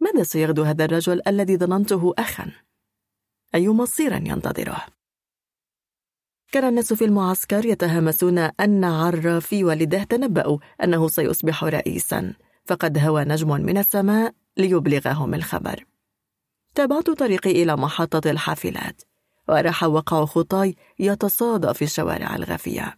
ماذا 0.01 0.23
سيغدو 0.23 0.63
هذا 0.63 0.85
الرجل 0.85 1.21
الذي 1.27 1.57
ظننته 1.57 2.15
أخا؟ 2.19 2.53
أي 3.55 3.69
مصير 3.69 4.13
ينتظره؟ 4.13 4.87
كان 6.53 6.69
الناس 6.69 6.93
في 6.93 7.05
المعسكر 7.05 7.67
يتهامسون 7.67 8.39
أن 8.39 8.85
عرافي 8.85 9.65
والده 9.65 10.03
تنبأوا 10.03 10.59
أنه 10.85 11.09
سيصبح 11.09 11.65
رئيسا 11.65 12.35
فقد 12.65 12.99
هوى 12.99 13.25
نجم 13.25 13.49
من 13.49 13.79
السماء 13.79 14.35
ليبلغهم 14.57 15.35
الخبر 15.35 15.85
تابعت 16.75 17.11
طريقي 17.11 17.51
إلى 17.51 17.77
محطة 17.77 18.31
الحافلات 18.31 19.03
وراح 19.49 19.85
وقع 19.85 20.25
خطاي 20.25 20.77
يتصادى 20.99 21.75
في 21.75 21.83
الشوارع 21.85 22.37
الغافية 22.37 22.97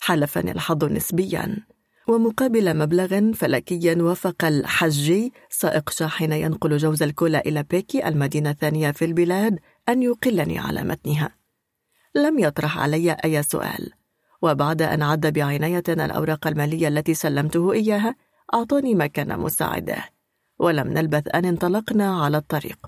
حلفني 0.00 0.50
الحظ 0.50 0.84
نسبيا. 0.84 1.56
ومقابل 2.08 2.76
مبلغ 2.76 3.32
فلكي 3.32 4.02
وفق 4.02 4.44
الحجي 4.44 5.32
سائق 5.50 5.90
شاحن 5.90 6.32
ينقل 6.32 6.76
جوز 6.76 7.02
الكولا 7.02 7.38
إلى 7.46 7.62
بيكي 7.62 8.08
المدينة 8.08 8.50
الثانية 8.50 8.90
في 8.90 9.04
البلاد 9.04 9.58
أن 9.88 10.02
يقلني 10.02 10.58
على 10.58 10.84
متنها. 10.84 11.30
لم 12.14 12.38
يطرح 12.38 12.78
علي 12.78 13.12
أي 13.12 13.42
سؤال. 13.42 13.90
وبعد 14.42 14.82
أن 14.82 15.02
عد 15.02 15.32
بعناية 15.32 15.82
الأوراق 15.88 16.46
المالية 16.46 16.88
التي 16.88 17.14
سلمته 17.14 17.72
إياها 17.72 18.14
أعطاني 18.54 18.94
مكان 18.94 19.38
مساعدة. 19.38 19.96
ولم 20.58 20.88
نلبث 20.88 21.34
أن 21.34 21.44
انطلقنا 21.44 22.22
على 22.24 22.36
الطريق. 22.36 22.78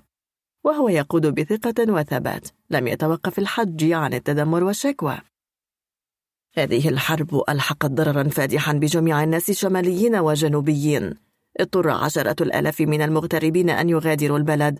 وهو 0.63 0.89
يقود 0.89 1.27
بثقة 1.27 1.93
وثبات. 1.93 2.47
لم 2.69 2.87
يتوقف 2.87 3.39
الحج 3.39 3.91
عن 3.91 4.13
التذمر 4.13 4.63
والشكوى. 4.63 5.17
هذه 6.57 6.89
الحرب 6.89 7.43
ألحقت 7.49 7.91
ضررا 7.91 8.23
فادحا 8.23 8.73
بجميع 8.73 9.23
الناس 9.23 9.51
شماليين 9.51 10.15
وجنوبيين. 10.15 11.13
اضطر 11.59 11.89
عشرة 11.89 12.43
الآلاف 12.43 12.81
من 12.81 13.01
المغتربين 13.01 13.69
أن 13.69 13.89
يغادروا 13.89 14.37
البلد. 14.37 14.79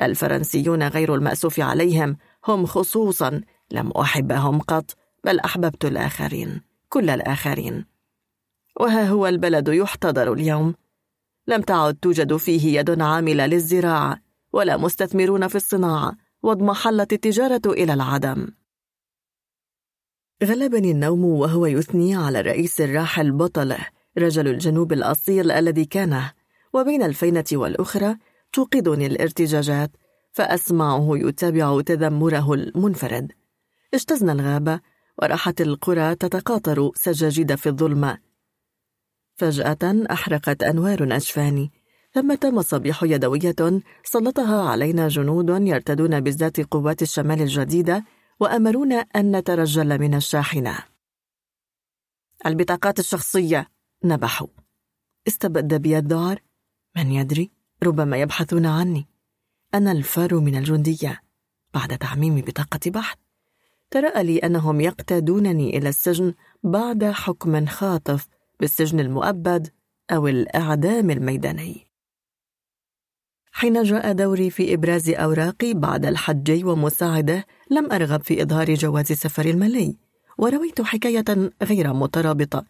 الفرنسيون 0.00 0.82
غير 0.82 1.14
المأسوف 1.14 1.60
عليهم. 1.60 2.16
هم 2.48 2.66
خصوصا. 2.66 3.40
لم 3.70 3.90
أحبهم 3.90 4.58
قط 4.58 4.96
بل 5.24 5.40
أحببت 5.40 5.84
الآخرين. 5.84 6.62
كل 6.88 7.10
الآخرين. 7.10 7.84
وها 8.80 9.08
هو 9.08 9.26
البلد 9.26 9.68
يحتضر 9.68 10.32
اليوم. 10.32 10.74
لم 11.46 11.62
تعد 11.62 11.94
توجد 11.94 12.36
فيه 12.36 12.78
يد 12.78 13.00
عاملة 13.02 13.46
للزراعة 13.46 14.20
ولا 14.52 14.76
مستثمرون 14.76 15.48
في 15.48 15.56
الصناعة 15.56 16.16
واضمحلت 16.42 17.12
التجارة 17.12 17.62
إلى 17.66 17.92
العدم. 17.94 18.48
غلبني 20.44 20.90
النوم 20.90 21.24
وهو 21.24 21.66
يثني 21.66 22.14
على 22.14 22.40
الرئيس 22.40 22.80
الراحل 22.80 23.32
بطله 23.32 23.78
رجل 24.18 24.48
الجنوب 24.48 24.92
الأصيل 24.92 25.50
الذي 25.50 25.84
كان 25.84 26.22
وبين 26.72 27.02
الفينة 27.02 27.44
والأخرى 27.52 28.16
توقظني 28.52 29.06
الارتجاجات 29.06 29.90
فأسمعه 30.32 31.08
يتابع 31.10 31.80
تذمره 31.80 32.54
المنفرد. 32.54 33.32
اجتزنا 33.94 34.32
الغابة 34.32 34.80
وراحت 35.22 35.60
القرى 35.60 36.14
تتقاطر 36.14 36.90
سجاجيد 36.94 37.54
في 37.54 37.68
الظلمة. 37.68 38.18
فجأة 39.36 40.06
أحرقت 40.10 40.62
أنوار 40.62 41.02
أجفاني 41.02 41.70
ثمة 42.14 42.38
مصابيح 42.44 43.02
يدوية 43.02 43.80
سلطها 44.04 44.68
علينا 44.70 45.08
جنود 45.08 45.66
يرتدون 45.66 46.20
بالذات 46.20 46.60
قوات 46.60 47.02
الشمال 47.02 47.42
الجديدة 47.42 48.04
وأمرونا 48.40 48.94
أن 48.94 49.36
نترجل 49.36 49.98
من 49.98 50.14
الشاحنة. 50.14 50.78
البطاقات 52.46 52.98
الشخصية 52.98 53.68
نبحوا. 54.04 54.46
استبد 55.28 55.74
بي 55.74 55.98
الذعر 55.98 56.42
من 56.96 57.12
يدري؟ 57.12 57.50
ربما 57.82 58.16
يبحثون 58.16 58.66
عني. 58.66 59.06
أنا 59.74 59.92
الفار 59.92 60.34
من 60.40 60.56
الجندية. 60.56 61.20
بعد 61.74 61.98
تعميم 61.98 62.40
بطاقة 62.40 62.90
بحث. 62.90 63.16
ترأى 63.90 64.22
لي 64.22 64.38
أنهم 64.38 64.80
يقتادونني 64.80 65.78
إلى 65.78 65.88
السجن 65.88 66.34
بعد 66.62 67.04
حكم 67.04 67.66
خاطف 67.66 68.28
بالسجن 68.60 69.00
المؤبد 69.00 69.68
أو 70.10 70.28
الإعدام 70.28 71.10
الميداني. 71.10 71.87
حين 73.58 73.82
جاء 73.82 74.12
دوري 74.12 74.50
في 74.50 74.74
إبراز 74.74 75.10
أوراقي 75.10 75.74
بعد 75.74 76.06
الحج 76.06 76.64
ومساعدة 76.64 77.46
لم 77.70 77.92
أرغب 77.92 78.22
في 78.22 78.42
إظهار 78.42 78.74
جواز 78.74 79.12
السفر 79.12 79.44
المالي 79.44 79.96
ورويت 80.38 80.82
حكاية 80.82 81.24
غير 81.62 81.92
مترابطة. 81.92 82.64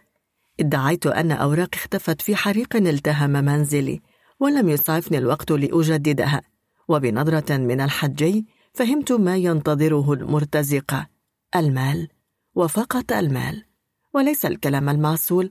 ادعيت 0.60 1.07
أن 1.07 1.33
أوراقي 1.33 1.78
اختفت 1.78 2.23
في 2.23 2.36
حريق 2.36 2.76
التهم 2.76 3.31
منزلي 3.31 4.00
ولم 4.41 4.68
يسعفني 4.68 5.18
الوقت 5.18 5.50
لأجددها. 5.50 6.42
وبنظرة 6.89 7.57
من 7.57 7.81
الحجي 7.81 8.47
فهمت 8.73 9.12
ما 9.12 9.36
ينتظره 9.36 10.12
المرتزقة 10.12 11.07
المال 11.57 12.08
وفقط 12.55 13.12
المال 13.12 13.65
وليس 14.15 14.47
الكلام 14.47 14.89
المعسول. 14.89 15.50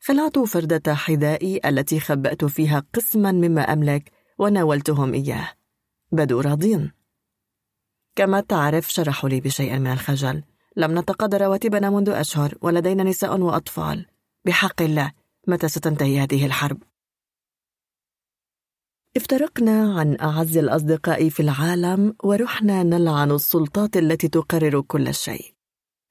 خلعت 0.00 0.38
فردة 0.38 0.94
حذائي 0.94 1.60
التي 1.64 2.00
خبأت 2.00 2.44
فيها 2.44 2.82
قسما 2.94 3.32
مما 3.32 3.62
أملك 3.62 4.21
وناولتهم 4.42 5.14
إياه. 5.14 5.48
بدوا 6.12 6.42
راضين. 6.42 6.92
كما 8.16 8.40
تعرف 8.40 8.92
شرحوا 8.92 9.28
لي 9.28 9.40
بشيء 9.40 9.78
من 9.78 9.92
الخجل. 9.92 10.42
لم 10.76 10.98
نتقاضى 10.98 11.36
رواتبنا 11.36 11.90
منذ 11.90 12.08
أشهر 12.08 12.54
ولدينا 12.60 13.02
نساء 13.02 13.40
وأطفال. 13.40 14.06
بحق 14.44 14.82
الله 14.82 15.12
متى 15.48 15.68
ستنتهي 15.68 16.20
هذه 16.20 16.46
الحرب؟ 16.46 16.82
افترقنا 19.16 19.98
عن 19.98 20.16
أعز 20.20 20.56
الأصدقاء 20.56 21.28
في 21.28 21.40
العالم 21.40 22.16
ورحنا 22.24 22.82
نلعن 22.82 23.30
السلطات 23.30 23.96
التي 23.96 24.28
تقرر 24.28 24.80
كل 24.80 25.14
شيء. 25.14 25.54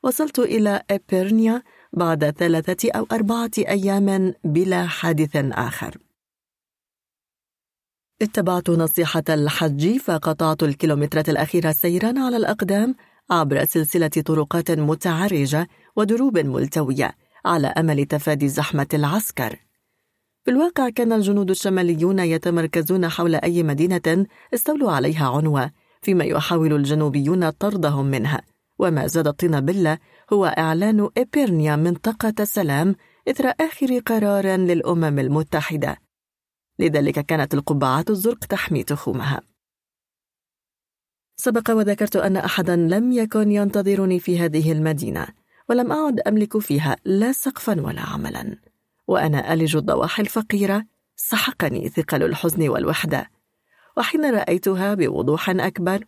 وصلت 0.03 0.39
إلى 0.39 0.83
إبرنيا 0.91 1.63
بعد 1.93 2.29
ثلاثة 2.29 2.91
أو 2.91 3.07
أربعة 3.11 3.51
أيام 3.57 4.33
بلا 4.43 4.87
حادث 4.87 5.35
آخر. 5.35 5.97
اتبعت 8.21 8.69
نصيحة 8.69 9.23
الحج 9.29 9.97
فقطعت 9.97 10.63
الكيلومترات 10.63 11.29
الأخيرة 11.29 11.71
سيرا 11.71 12.13
على 12.19 12.37
الأقدام 12.37 12.95
عبر 13.31 13.65
سلسلة 13.65 14.07
طرقات 14.07 14.71
متعرجة 14.71 15.67
ودروب 15.95 16.37
ملتوية 16.37 17.11
على 17.45 17.67
أمل 17.67 18.05
تفادي 18.05 18.47
زحمة 18.47 18.87
العسكر. 18.93 19.59
في 20.45 20.51
الواقع 20.51 20.89
كان 20.89 21.13
الجنود 21.13 21.49
الشماليون 21.49 22.19
يتمركزون 22.19 23.09
حول 23.09 23.35
أي 23.35 23.63
مدينة 23.63 24.25
استولوا 24.53 24.91
عليها 24.91 25.29
عنوة 25.29 25.71
فيما 26.01 26.23
يحاول 26.23 26.73
الجنوبيون 26.73 27.49
طردهم 27.49 28.05
منها. 28.05 28.41
وما 28.79 29.07
زاد 29.07 29.27
الطين 29.27 29.59
بلة 29.59 29.97
هو 30.33 30.45
إعلان 30.45 31.09
إبيرنيا 31.17 31.75
منطقة 31.75 32.43
سلام 32.43 32.95
إثر 33.27 33.53
آخر 33.59 33.99
قرار 33.99 34.47
للأمم 34.47 35.19
المتحدة. 35.19 36.10
لذلك 36.81 37.19
كانت 37.25 37.53
القبعات 37.53 38.09
الزرق 38.09 38.45
تحمي 38.45 38.83
تخومها 38.83 39.41
سبق 41.43 41.71
وذكرت 41.71 42.15
أن 42.15 42.37
أحدا 42.37 42.75
لم 42.75 43.11
يكن 43.11 43.51
ينتظرني 43.51 44.19
في 44.19 44.39
هذه 44.39 44.71
المدينة 44.71 45.27
ولم 45.69 45.91
أعد 45.91 46.19
أملك 46.19 46.57
فيها 46.57 46.95
لا 47.05 47.31
سقفا 47.31 47.81
ولا 47.81 48.01
عملا. 48.01 48.57
وأنا 49.07 49.53
ألج 49.53 49.75
الضواحي 49.75 50.23
الفقيرة 50.23 50.85
سحقني 51.15 51.89
ثقل 51.89 52.23
الحزن 52.23 52.69
والوحدة. 52.69 53.29
وحين 53.97 54.25
رأيتها 54.25 54.93
بوضوح 54.93 55.49
أكبر 55.49 56.05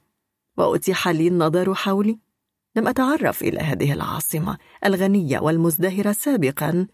وأتيح 0.58 1.08
لي 1.08 1.27
النظر 1.27 1.74
حولي 1.74 2.19
لم 2.76 2.88
أتعرف 2.88 3.42
إلى 3.42 3.60
هذه 3.60 3.93
العاصمة 3.93 4.58
الغنية 4.85 5.40
والمزدهرة 5.40 6.11
سابقا 6.11 6.88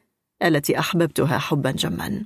التي 0.43 0.79
أحببتها 0.79 1.37
حبا 1.37 1.71
جما. 1.71 2.25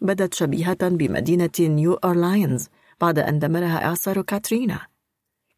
بدت 0.00 0.34
شبيهة 0.34 0.88
بمدينة 0.88 1.50
نيو 1.60 1.94
أورلاينز 1.94 2.68
بعد 3.00 3.18
أن 3.18 3.38
دمرها 3.38 3.84
إعصار 3.84 4.22
كاترينا. 4.22 4.86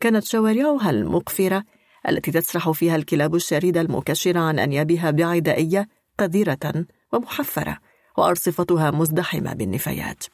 كانت 0.00 0.24
شوارعها 0.24 0.90
المقفرة 0.90 1.64
التي 2.08 2.30
تسرح 2.30 2.70
فيها 2.70 2.96
الكلاب 2.96 3.34
الشاردة 3.34 3.80
المكشرة 3.80 4.40
عن 4.40 4.58
أنيابها 4.58 5.10
بعدائية 5.10 5.88
قذرة 6.18 6.86
ومحفرة 7.12 7.78
وأرصفتها 8.18 8.90
مزدحمة 8.90 9.52
بالنفايات. 9.52 10.24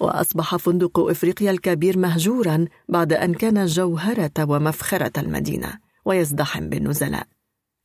وأصبح 0.00 0.56
فندق 0.56 1.00
إفريقيا 1.00 1.50
الكبير 1.50 1.98
مهجورا 1.98 2.66
بعد 2.88 3.12
أن 3.12 3.34
كان 3.34 3.66
جوهرة 3.66 4.32
ومفخرة 4.38 5.20
المدينة 5.20 5.78
ويزدحم 6.04 6.68
بالنزلاء. 6.68 7.26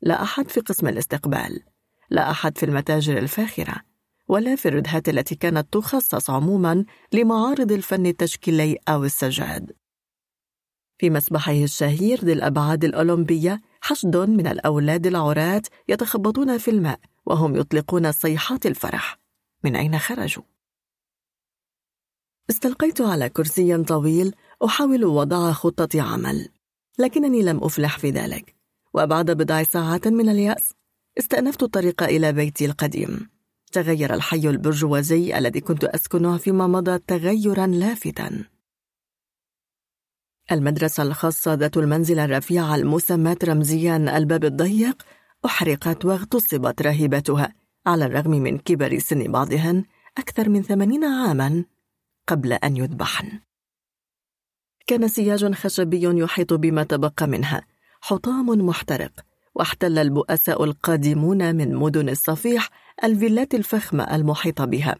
لا 0.01 0.23
أحد 0.23 0.49
في 0.49 0.59
قسم 0.59 0.87
الاستقبال 0.87 1.63
لا 2.09 2.31
أحد 2.31 2.57
في 2.57 2.65
المتاجر 2.65 3.17
الفاخرة. 3.17 3.94
ولا 4.27 4.55
في 4.55 4.67
الردهات 4.67 5.09
التي 5.09 5.35
كانت 5.35 5.73
تخصص 5.73 6.29
عموما 6.29 6.85
لمعارض 7.13 7.71
الفن 7.71 8.05
التشكيلي 8.05 8.77
أو 8.89 9.03
السجاد. 9.03 9.71
في 10.97 11.09
مسبحه 11.09 11.51
الشهير 11.51 12.25
ذي 12.25 12.33
الأبعاد 12.33 12.83
الأولمبية 12.83 13.61
حشد 13.81 14.17
من 14.17 14.47
الأولاد 14.47 15.07
العراة 15.07 15.61
يتخبطون 15.87 16.57
في 16.57 16.71
الماء 16.71 16.99
وهم 17.25 17.55
يطلقون 17.55 18.11
صيحات 18.11 18.65
الفرح. 18.65 19.19
من 19.63 19.75
أين 19.75 19.99
خرجوا؟ 19.99 20.43
استلقيت 22.49 23.01
على 23.01 23.29
كرسي 23.29 23.83
طويل 23.83 24.35
أحاول 24.65 25.05
وضع 25.05 25.51
خطة 25.51 26.01
عمل 26.01 26.49
لكنني 26.99 27.41
لم 27.41 27.63
أفلح 27.63 27.97
في 27.97 28.09
ذلك. 28.09 28.55
وبعد 28.93 29.31
بضع 29.31 29.63
ساعات 29.63 30.07
من 30.07 30.29
اليأس 30.29 30.73
استأنفت 31.19 31.63
الطريق 31.63 32.03
إلى 32.03 32.33
بيتي 32.33 32.65
القديم. 32.65 33.34
تغير 33.75 34.13
الحي 34.13 34.49
البرجوازي 34.49 35.37
الذي 35.37 35.61
كنت 35.61 35.83
أسكنه 35.83 36.37
فيما 36.37 36.67
مضى 36.67 36.99
تغيرا 36.99 37.67
لافتا 37.67 38.43
المدرسة 40.51 41.03
الخاصة 41.03 41.53
ذات 41.53 41.77
المنزل 41.77 42.19
الرفيع 42.19 42.75
المسماة 42.75 43.37
رمزيا 43.43 44.17
الباب 44.17 44.45
الضيق 44.45 45.03
أحرقت 45.45 46.05
واغتصبت 46.05 46.81
راهبتها 46.81 47.53
على 47.85 48.05
الرغم 48.05 48.31
من 48.31 48.57
كبر 48.57 48.99
سن 48.99 49.31
بعضهن 49.31 49.83
أكثر 50.17 50.49
من 50.49 50.61
ثمانين 50.61 51.03
عاما 51.03 51.65
قبل 52.27 52.53
أن 52.53 52.77
يذبحن. 52.77 53.39
كان 54.87 55.07
سياج 55.07 55.53
خشبي 55.53 56.21
يحيط 56.21 56.53
بما 56.53 56.83
تبقى 56.83 57.27
منها 57.27 57.65
حطام 58.01 58.45
محترق 58.49 59.11
واحتل 59.55 59.97
البؤساء 59.97 60.63
القادمون 60.63 61.55
من 61.55 61.75
مدن 61.75 62.09
الصفيح 62.09 62.69
الفيلات 63.03 63.55
الفخمة 63.55 64.15
المحيطة 64.15 64.65
بها. 64.65 64.95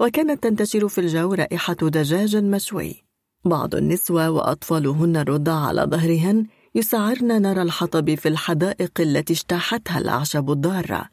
وكانت 0.00 0.42
تنتشر 0.42 0.88
في 0.88 1.00
الجو 1.00 1.34
رائحة 1.34 1.74
دجاج 1.74 2.36
مشوي 2.36 3.04
بعض 3.44 3.74
النسوة 3.74 4.30
وأطفالهن 4.30 5.16
الرضع 5.16 5.52
على 5.52 5.82
ظهرهن 5.82 6.46
يسعرن 6.74 7.42
نار 7.42 7.62
الحطب 7.62 8.14
في 8.14 8.28
الحدائق 8.28 9.00
التي 9.00 9.32
اجتاحتها 9.32 9.98
الأعشاب 9.98 10.50
الضارة. 10.50 11.08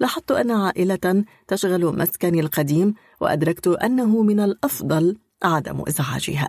لاحظت 0.00 0.30
أن 0.30 0.50
عائلة 0.50 1.24
تشغل 1.48 1.84
مسكني 1.98 2.40
القديم 2.40 2.94
وأدركت 3.20 3.66
أنه 3.66 4.22
من 4.22 4.40
الأفضل 4.40 5.18
عدم 5.42 5.82
إزعاجها. 5.88 6.48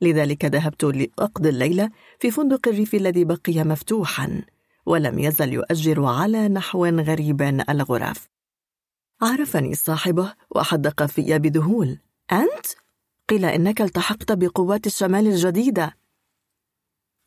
لذلك 0.00 0.44
ذهبت 0.44 0.84
لأقضي 0.84 1.48
الليلة 1.48 1.90
في 2.20 2.30
فندق 2.30 2.68
الريف 2.68 2.94
الذي 2.94 3.24
بقي 3.24 3.64
مفتوحا. 3.64 4.42
ولم 4.86 5.18
يزل 5.18 5.52
يؤجر 5.52 6.04
على 6.04 6.48
نحو 6.48 6.86
غريب 6.86 7.42
الغرف. 7.42 8.28
عرفني 9.22 9.74
صاحبه 9.74 10.34
وحدق 10.50 11.06
في 11.06 11.38
بذهول 11.38 11.98
أنت؟ 12.32 12.66
قيل 13.28 13.44
إنك 13.44 13.80
التحقت 13.80 14.32
بقوات 14.32 14.86
الشمال 14.86 15.26
الجديدة. 15.26 15.96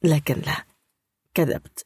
لكن 0.03 0.35
لا. 0.35 0.65
كذبت. 1.33 1.85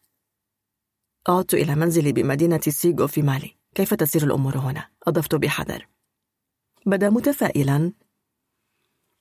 عدت 1.30 1.54
إلى 1.54 1.76
منزلي 1.76 2.12
بمدينة 2.12 2.60
سيغو 2.60 3.08
في 3.08 3.22
مالي. 3.22 3.56
كيف 3.76 3.94
تسير 3.94 4.24
الأمور 4.24 4.58
هنا؟ 4.58 4.90
أضفت 5.08 5.36
بحذر. 5.36 5.88
بدا 6.86 7.10
متفائلا. 7.10 7.94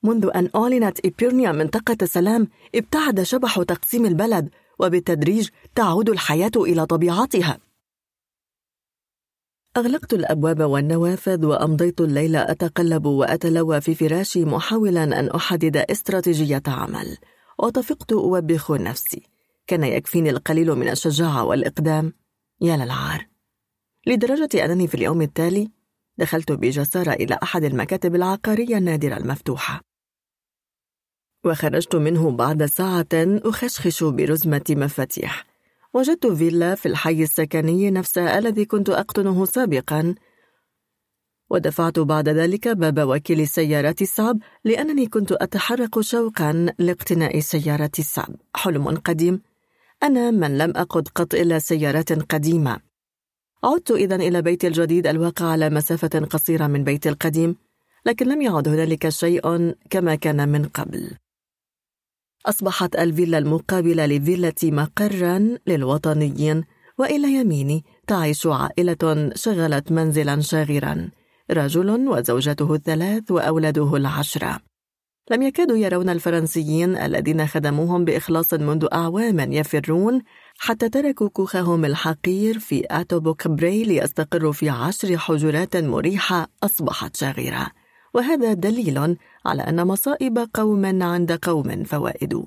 منذ 0.03 0.31
أن 0.35 0.51
أعلنت 0.57 1.07
إبيرنيا 1.07 1.53
منطقة 1.53 2.07
سلام 2.07 2.49
ابتعد 2.75 3.23
شبح 3.23 3.63
تقسيم 3.63 4.07
البلد. 4.07 4.51
وبالتدريج 4.79 5.49
تعود 5.75 6.09
الحياة 6.09 6.51
إلى 6.57 6.87
طبيعتها. 6.87 7.59
أغلقت 9.77 10.13
الأبواب 10.13 10.61
والنوافذ 10.61 11.47
وأمضيت 11.47 12.01
الليل 12.01 12.37
أتقلب 12.37 13.07
وأتلوى 13.07 13.81
في 13.81 13.95
فراشي 13.95 14.45
محاولا 14.45 15.05
أن 15.05 15.31
أحدد 15.31 15.77
استراتيجية 15.77 16.63
عمل. 16.67 17.17
وطفقت 17.59 18.13
أوبخ 18.13 18.71
نفسي. 18.71 19.23
كان 19.67 19.85
يكفيني 19.85 20.31
القليل 20.31 20.75
من 20.75 20.89
الشجاعة 20.89 21.45
والإقدام. 21.45 22.13
يا 22.61 22.77
للعار. 22.77 23.27
لدرجة 24.07 24.65
أنني 24.65 24.87
في 24.87 24.95
اليوم 24.95 25.23
التالي 25.23 25.71
دخلت 26.19 26.53
بجسارة 26.53 27.13
إلى 27.13 27.39
أحد 27.43 27.65
المكاتب 27.65 28.15
العقارية 28.15 28.79
النادرة 28.79 29.17
المفتوحة. 29.17 29.86
وخرجت 31.47 31.97
منه 31.97 32.31
بعد 32.31 32.65
ساعة 32.65 33.07
أخشخش 33.15 34.05
برزمة 34.05 34.65
مفاتيح. 34.71 35.47
وجدت 35.95 36.27
فيلا 36.27 36.75
في 36.75 36.87
الحي 36.87 37.23
السكني 37.23 37.91
نفس 37.91 38.19
الذي 38.19 38.65
كنت 38.65 38.91
أقطنه 38.91 39.45
سابقا. 39.45 40.15
ودفعت 41.51 41.99
بعد 41.99 42.29
ذلك 42.29 42.69
باب 42.69 43.09
وكيل 43.09 43.41
السيارة 43.41 43.97
الصعب 44.01 44.39
لأنني 44.65 45.07
كنت 45.07 45.33
أتحرك 45.33 46.01
شوقا 46.01 46.67
لاقتناء 46.79 47.41
سيارة 47.41 47.91
الصعب. 47.99 48.35
حلم 48.55 48.89
قديم. 48.89 49.41
أنا 50.03 50.31
من 50.31 50.59
لم 50.59 50.73
أقد 50.77 51.09
قط 51.09 51.35
إلا 51.35 51.59
سيارات 51.59 52.13
قديمة. 52.13 52.81
عدت 53.65 53.91
إذا 53.91 54.17
إلى 54.17 54.43
بيتي 54.43 54.67
الجديد 54.67 55.07
الواقع 55.07 55.47
على 55.47 55.71
مسافة 55.71 56.21
قصيرة 56.31 56.67
من 56.67 56.85
بيتي 56.85 57.09
القديم 57.09 57.57
لكن 58.07 58.27
لم 58.27 58.43
يعد 58.43 58.69
هنالك 58.69 59.09
شيء 59.09 59.75
كما 59.91 60.15
كان 60.15 60.49
من 60.49 60.65
قبل. 60.65 61.11
أصبحت 62.47 62.97
الفيلا 62.97 63.39
المقابلة 63.39 64.07
لفيلتي 64.07 64.71
مقرا 64.71 65.59
للوطنيين 65.67 66.65
وإلى 66.99 67.35
يميني 67.35 67.85
تعيش 68.07 68.47
عائلة 68.47 69.31
شغلت 69.35 69.93
منزلا 69.93 70.41
شاغرا 70.41 71.11
رجل 71.51 72.09
وزوجته 72.09 72.75
الثلاث 72.75 73.31
وأولاده 73.31 73.97
العشرة 73.97 74.61
لم 75.31 75.43
يكادوا 75.43 75.77
يرون 75.77 76.09
الفرنسيين 76.09 76.97
الذين 76.97 77.47
خدموهم 77.47 78.05
بإخلاص 78.05 78.55
منذ 78.55 78.87
أعوام 78.93 79.53
يفرون 79.53 80.23
حتى 80.59 80.89
تركوا 80.89 81.29
كوخهم 81.29 81.85
الحقير 81.85 82.59
في 82.59 82.85
أتوبوك 82.91 83.49
بري 83.49 83.85
ليستقروا 83.85 84.53
في 84.53 84.69
عشر 84.71 85.19
حجرات 85.19 85.77
مريحة 85.77 86.49
أصبحت 86.63 87.17
شاغرة. 87.17 87.71
وهذا 88.17 88.53
دليل 88.53 89.17
على 89.47 89.63
أن 89.63 89.87
مصائب 89.87 90.49
قوم 90.55 91.03
عند 91.03 91.33
قوم 91.33 91.85
فوائد. 91.85 92.45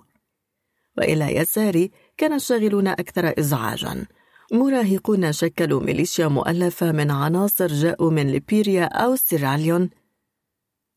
وإلى 0.97 1.35
يساري 1.35 1.91
كان 2.17 2.33
الشاغلون 2.33 2.87
أكثر 2.87 3.33
إزعاجا. 3.39 4.05
مراهقون 4.51 5.31
شكلوا 5.31 5.81
ميليشيا 5.81 6.27
مؤلفة 6.27 6.91
من 6.91 7.11
عناصر 7.11 7.67
جاءوا 7.67 8.11
من 8.11 8.27
ليبيريا 8.27 8.83
أو 8.83 9.15
سيراليون. 9.15 9.89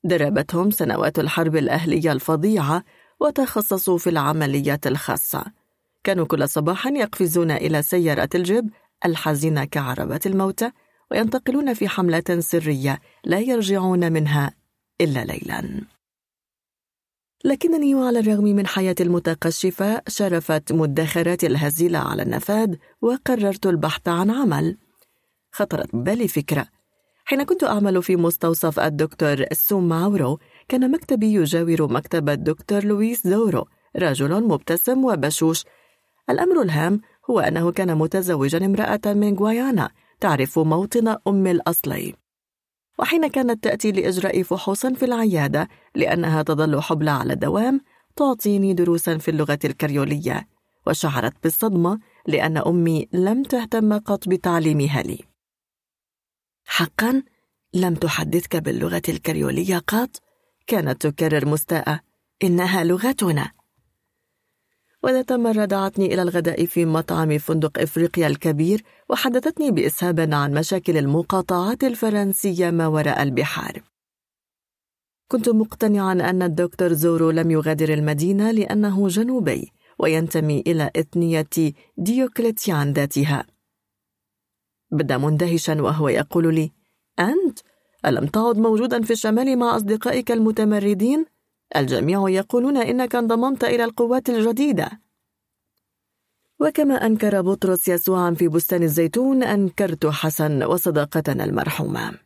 دربتهم 0.05 0.71
سنوات 0.71 1.19
الحرب 1.19 1.57
الأهلية 1.57 2.13
الفظيعة 2.13 2.85
وتخصصوا 3.21 3.99
في 3.99 4.11
العمليات 4.11 4.87
الخاصة. 4.87 5.45
كانوا 6.05 6.27
كل 6.27 6.49
صباح 6.49 6.87
يقفزون 6.87 7.51
إلى 7.51 7.83
سيارة 7.83 8.29
الجيب 8.35 8.71
الحزينة 9.05 9.65
كعربة 9.65 10.21
الموتى 10.27 10.71
وينتقلون 11.11 11.75
في 11.75 11.89
حملة 11.89 12.39
سرية 12.39 13.01
لا 13.25 13.39
يرجعون 13.39 14.13
منها 14.13 14.62
إلا 15.03 15.25
ليلا. 15.25 15.81
لكنني 17.45 17.95
وعلى 17.95 18.19
الرغم 18.19 18.45
من 18.45 18.67
حياتي 18.67 19.03
المتقشفة 19.03 20.03
شرفت 20.09 20.73
مدخراتي 20.73 21.47
الهزيلة 21.47 21.99
على 21.99 22.23
النفاذ 22.23 22.75
وقررت 23.03 23.67
البحث 23.67 24.09
عن 24.09 24.31
عمل. 24.31 24.79
خطرت 25.53 25.97
ببالي 25.97 26.29
فكرة. 26.29 26.67
حين 27.25 27.43
كنت 27.43 27.65
أعمل 27.65 28.03
في 28.03 28.17
مستوصف 28.17 28.81
الدكتور 28.81 29.45
سوماورو 29.53 30.39
كان 30.69 30.91
مكتبي 30.91 31.33
يجاور 31.35 31.93
مكتب 31.93 32.29
الدكتور 32.29 32.85
لويس 32.85 33.27
زورو 33.27 33.67
رجل 33.97 34.45
مبتسم 34.45 35.05
وبشوش. 35.05 35.65
الأمر 36.31 36.63
الهام 36.63 37.01
هو 37.31 37.41
أنه 37.41 37.73
كان 37.73 37.99
متزوجا 37.99 38.67
امرأة 38.67 39.01
من 39.07 39.35
غويانا 39.35 39.91
تعرف 40.21 40.59
موطن 40.59 41.17
أم 41.29 41.47
الأصلي. 41.47 42.22
وحين 42.99 43.27
كانت 43.27 43.65
تأتي 43.65 43.93
لإجراء 43.93 44.43
فحوص 44.43 44.87
في 44.87 45.05
العيادة 45.05 45.69
لأنها 45.95 46.43
تظل 46.43 46.83
حبلى 46.83 47.11
على 47.11 47.33
الدوام 47.33 47.81
تعطيني 48.17 48.75
دروسا 48.75 49.19
في 49.19 49.31
اللغة 49.31 49.59
الكريولية. 49.65 50.49
وشعرت 50.87 51.33
بالصدمة 51.43 51.99
لأن 52.27 52.57
أمي 52.57 53.09
لم 53.13 53.43
تهتم 53.43 53.99
قط 53.99 54.29
بتعليمها 54.29 55.03
لي. 55.03 55.19
حقا 56.67 57.23
لم 57.75 57.95
تحدثك 57.95 58.57
باللغة 58.57 59.03
الكريولية 59.09 59.79
قط؟ 59.79 60.11
كانت 60.67 61.07
تكرر 61.07 61.49
مستاءة. 61.49 62.01
إنها 62.45 62.85
لغتنا. 62.85 63.51
وذات 65.03 65.33
مرة 65.33 65.65
دعتني 65.65 66.15
إلى 66.15 66.23
الغداء 66.23 66.67
في 66.67 66.85
مطعم 66.85 67.39
فندق 67.39 67.79
إفريقيا 67.79 68.27
الكبير 68.27 68.83
وحدثتني 69.09 69.71
بإسهاب 69.71 70.35
عن 70.35 70.55
مشاكل 70.55 70.97
المقاطعات 70.97 71.85
الفرنسية 71.85 72.71
ما 72.71 72.87
وراء 72.87 73.23
البحار. 73.23 73.83
كنت 75.29 75.49
مقتنعا 75.49 76.13
أن 76.13 76.43
الدكتور 76.43 76.93
زورو 76.93 77.31
لم 77.31 77.51
يغادر 77.51 77.95
المدينة 77.95 78.51
لأنه 78.51 79.09
جنوبي 79.09 79.73
وينتمي 79.99 80.61
إلى 80.67 80.91
إثنية 80.97 81.73
ديوكليتيان 81.99 82.93
ذاتها. 82.93 83.47
بدا 84.91 85.19
مندهشا 85.19 85.83
وهو 85.83 86.09
يقول 86.09 86.55
لي 86.55 86.73
أنت؟ 87.19 87.59
ألم 88.07 88.27
تعد 88.27 88.59
موجودا 88.59 89.03
في 89.03 89.13
الشمال 89.13 89.59
مع 89.59 89.77
أصدقائك 89.77 90.33
المتمردين؟ 90.33 91.32
الجميع 91.77 92.29
يقولون 92.29 92.77
إنك 92.77 93.15
انضممت 93.15 93.65
إلى 93.65 93.85
القوات 93.85 94.29
الجديدة. 94.31 95.01
وكما 96.61 96.95
أنكر 96.95 97.43
بطرس 97.43 97.89
يسوعا 97.89 98.31
في 98.31 98.49
بستان 98.49 98.83
الزيتون 98.83 99.43
أنكرت 99.43 100.07
حسن 100.07 100.63
وصداقتنا 100.63 101.45
المرحومة. 101.45 102.19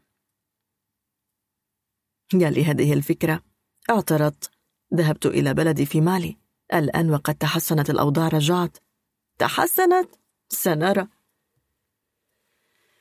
يا 2.34 2.50
لهذه 2.50 2.92
الفكرة. 2.92 3.42
اعترضت. 3.90 4.50
ذهبت 4.94 5.26
إلى 5.26 5.54
بلدي 5.54 5.86
في 5.86 6.00
مالي. 6.00 6.36
الآن 6.74 7.10
وقد 7.10 7.34
تحسنت 7.34 7.90
الأوضاع 7.90 8.28
رجعت. 8.28 8.78
تحسنت؟ 9.38 10.08
سنرى. 10.48 11.08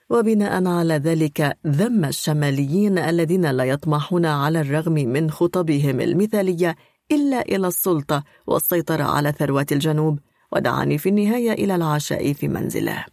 وبناء 0.09 0.67
على 0.67 0.93
ذلك 0.93 1.57
ذم 1.67 2.05
الشماليين 2.05 2.97
الذين 2.97 3.51
لا 3.51 3.63
يطمحون 3.63 4.25
على 4.25 4.61
الرغم 4.61 4.93
من 4.93 5.31
خطبهم 5.31 6.01
المثالية 6.01 6.75
إلا 7.11 7.41
إلى 7.41 7.67
السلطة 7.67 8.23
والسيطرة 8.47 9.03
على 9.03 9.31
ثروات 9.31 9.71
الجنوب 9.71 10.19
ودعاني 10.51 10.97
في 10.97 11.09
النهاية 11.09 11.51
إلى 11.51 11.75
العشاء 11.75 12.33
في 12.33 12.47
منزله. 12.47 13.05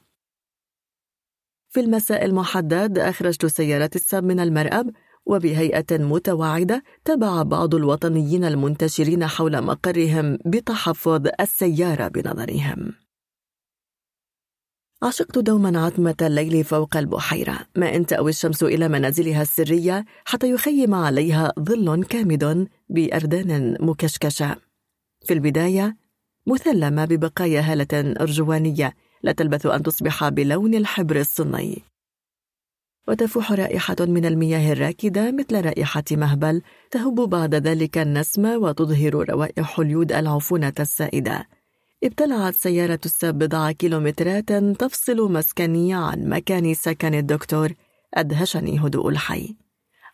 في 1.69 1.81
المساء 1.81 2.25
المحدد 2.25 2.99
أخرجت 2.99 3.47
سيارة 3.47 3.91
السب 3.95 4.25
من 4.25 4.41
المرأب 4.41 4.91
وبهيئة 5.27 5.99
متواعدة 5.99 6.83
تبع 7.05 7.43
بعض 7.43 7.75
الوطنيين 7.75 8.45
المنتشرين 8.45 9.27
حول 9.27 9.62
مقرهم 9.62 10.39
بتحفظ 10.47 11.29
السيارة 11.41 12.09
بنظرهم. 12.09 13.02
عشقت 15.03 15.39
دوما 15.39 15.87
عتمة 15.87 16.15
الليل 16.23 16.65
فوق 16.65 16.97
البحيرة. 16.97 17.59
ما 17.77 17.97
إن 17.97 18.07
تأوي 18.07 18.31
الشمس 18.31 18.63
إلى 18.63 18.89
منازلها 18.89 19.43
السرية 19.43 20.05
حتى 20.25 20.51
يخيم 20.51 20.95
عليها 20.95 21.53
ظل 21.61 22.05
كامد 22.05 22.69
بأردان 22.89 23.77
مكشكشة. 23.81 24.57
في 25.25 25.35
البداية 25.35 25.97
مثلمة 26.47 27.05
ببقايا 27.05 27.61
هالة 27.61 28.15
أرجوانية 28.21 28.95
لا 29.23 29.33
تلبث 29.33 29.67
أن 29.67 29.83
تصبح 29.83 30.29
بلون 30.29 30.75
الحبر 30.75 31.21
الصني. 31.21 31.83
وتفوح 33.09 33.53
رائحة 33.53 33.97
من 34.01 34.25
المياه 34.25 34.73
الراكدة 34.73 35.33
مثل 35.33 35.65
رائحة 35.65 36.05
مهبل 36.13 36.63
تهب 36.91 37.15
بعد 37.15 37.55
ذلك 37.55 37.99
النسمة 37.99 38.57
وتظهر 38.57 39.31
روائح 39.31 39.79
اليود 39.79 40.13
العفونة 40.13 40.75
السائدة. 40.81 41.49
ابتلعت 42.05 42.55
سيارة 42.57 42.99
الساب 43.05 43.39
بضع 43.39 43.73
كيلومترات 43.73 44.53
تفصل 44.53 45.33
مسكني 45.33 45.95
عن 45.95 46.29
مكان 46.29 46.75
سكن 46.75 47.15
الدكتور 47.15 47.73
أدهشني 48.15 48.81
هدوء 48.81 49.09
الحي. 49.09 49.57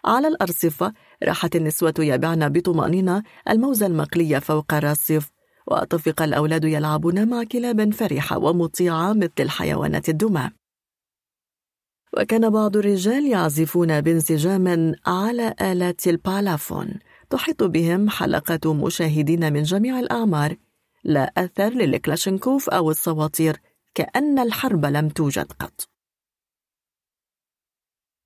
على 0.04 0.28
الأرصفة 0.28 0.92
راحت 1.22 1.56
النسوة 1.56 1.94
يبعن 1.98 2.48
بطمأنينة 2.48 3.22
الموز 3.50 3.82
المقلي 3.82 4.40
فوق 4.40 4.74
الرصيف 4.74 5.30
وطفق 5.66 6.22
الأولاد 6.22 6.64
يلعبون 6.64 7.28
مع 7.28 7.44
كلاب 7.44 7.94
فرحة 7.94 8.38
ومطيعة 8.38 9.12
مثل 9.12 9.32
الحيوانات 9.40 10.08
الدمى. 10.08 10.50
وكان 12.18 12.50
بعض 12.50 12.76
الرجال 12.76 13.26
يعزفون 13.26 14.00
بانسجام 14.00 14.94
على 15.06 15.54
آلات 15.60 16.06
البالافون 16.06 16.98
تحيط 17.30 17.62
بهم 17.62 18.08
حلقة 18.08 18.74
مشاهدين 18.74 19.52
من 19.52 19.62
جميع 19.62 20.00
الأعمار. 20.00 20.56
لا 21.04 21.32
أثر 21.36 21.68
للكلاشينكوف 21.68 22.70
أو 22.70 22.90
الصواطير 22.90 23.60
كأن 23.94 24.38
الحرب 24.38 24.86
لم 24.86 25.08
توجد 25.08 25.52
قط. 25.52 25.88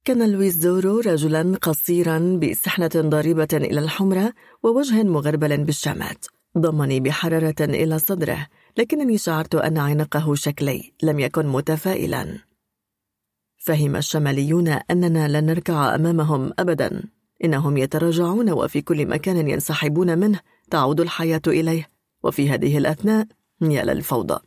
كان 0.04 0.32
لويس 0.32 0.54
زورو 0.54 1.00
رجلا 1.00 1.56
قصيرا 1.62 2.40
بسحنة 2.42 2.90
ضاربة 2.96 3.48
إلى 3.52 3.80
الحمرة 3.80 4.32
ووجه 4.62 5.02
مغربل 5.02 5.64
بالشمات. 5.64 6.26
ضمني 6.58 7.00
بحرارة 7.00 7.54
إلى 7.60 7.98
صدره 7.98 8.46
لكنني 8.78 9.18
شعرت 9.18 9.54
أن 9.54 9.78
عنقه 9.78 10.34
شكلي 10.34 10.92
لم 11.02 11.18
يكن 11.20 11.46
متفائلا. 11.46 12.38
فهم 13.58 13.96
الشماليون 13.96 14.68
أننا 14.68 15.28
لن 15.28 15.46
نركع 15.46 15.94
أمامهم 15.94 16.52
أبدا. 16.58 17.02
إنهم 17.44 17.76
يتراجعون 17.76 18.50
وفي 18.50 18.82
كل 18.82 19.06
مكان 19.06 19.48
ينسحبون 19.48 20.18
منه 20.18 20.40
تعود 20.70 21.00
الحياة 21.00 21.42
إليه. 21.46 21.91
وفي 22.22 22.50
هذه 22.50 22.78
الأثناء 22.78 23.26
يا 23.62 23.84
للفوضى 23.84 24.40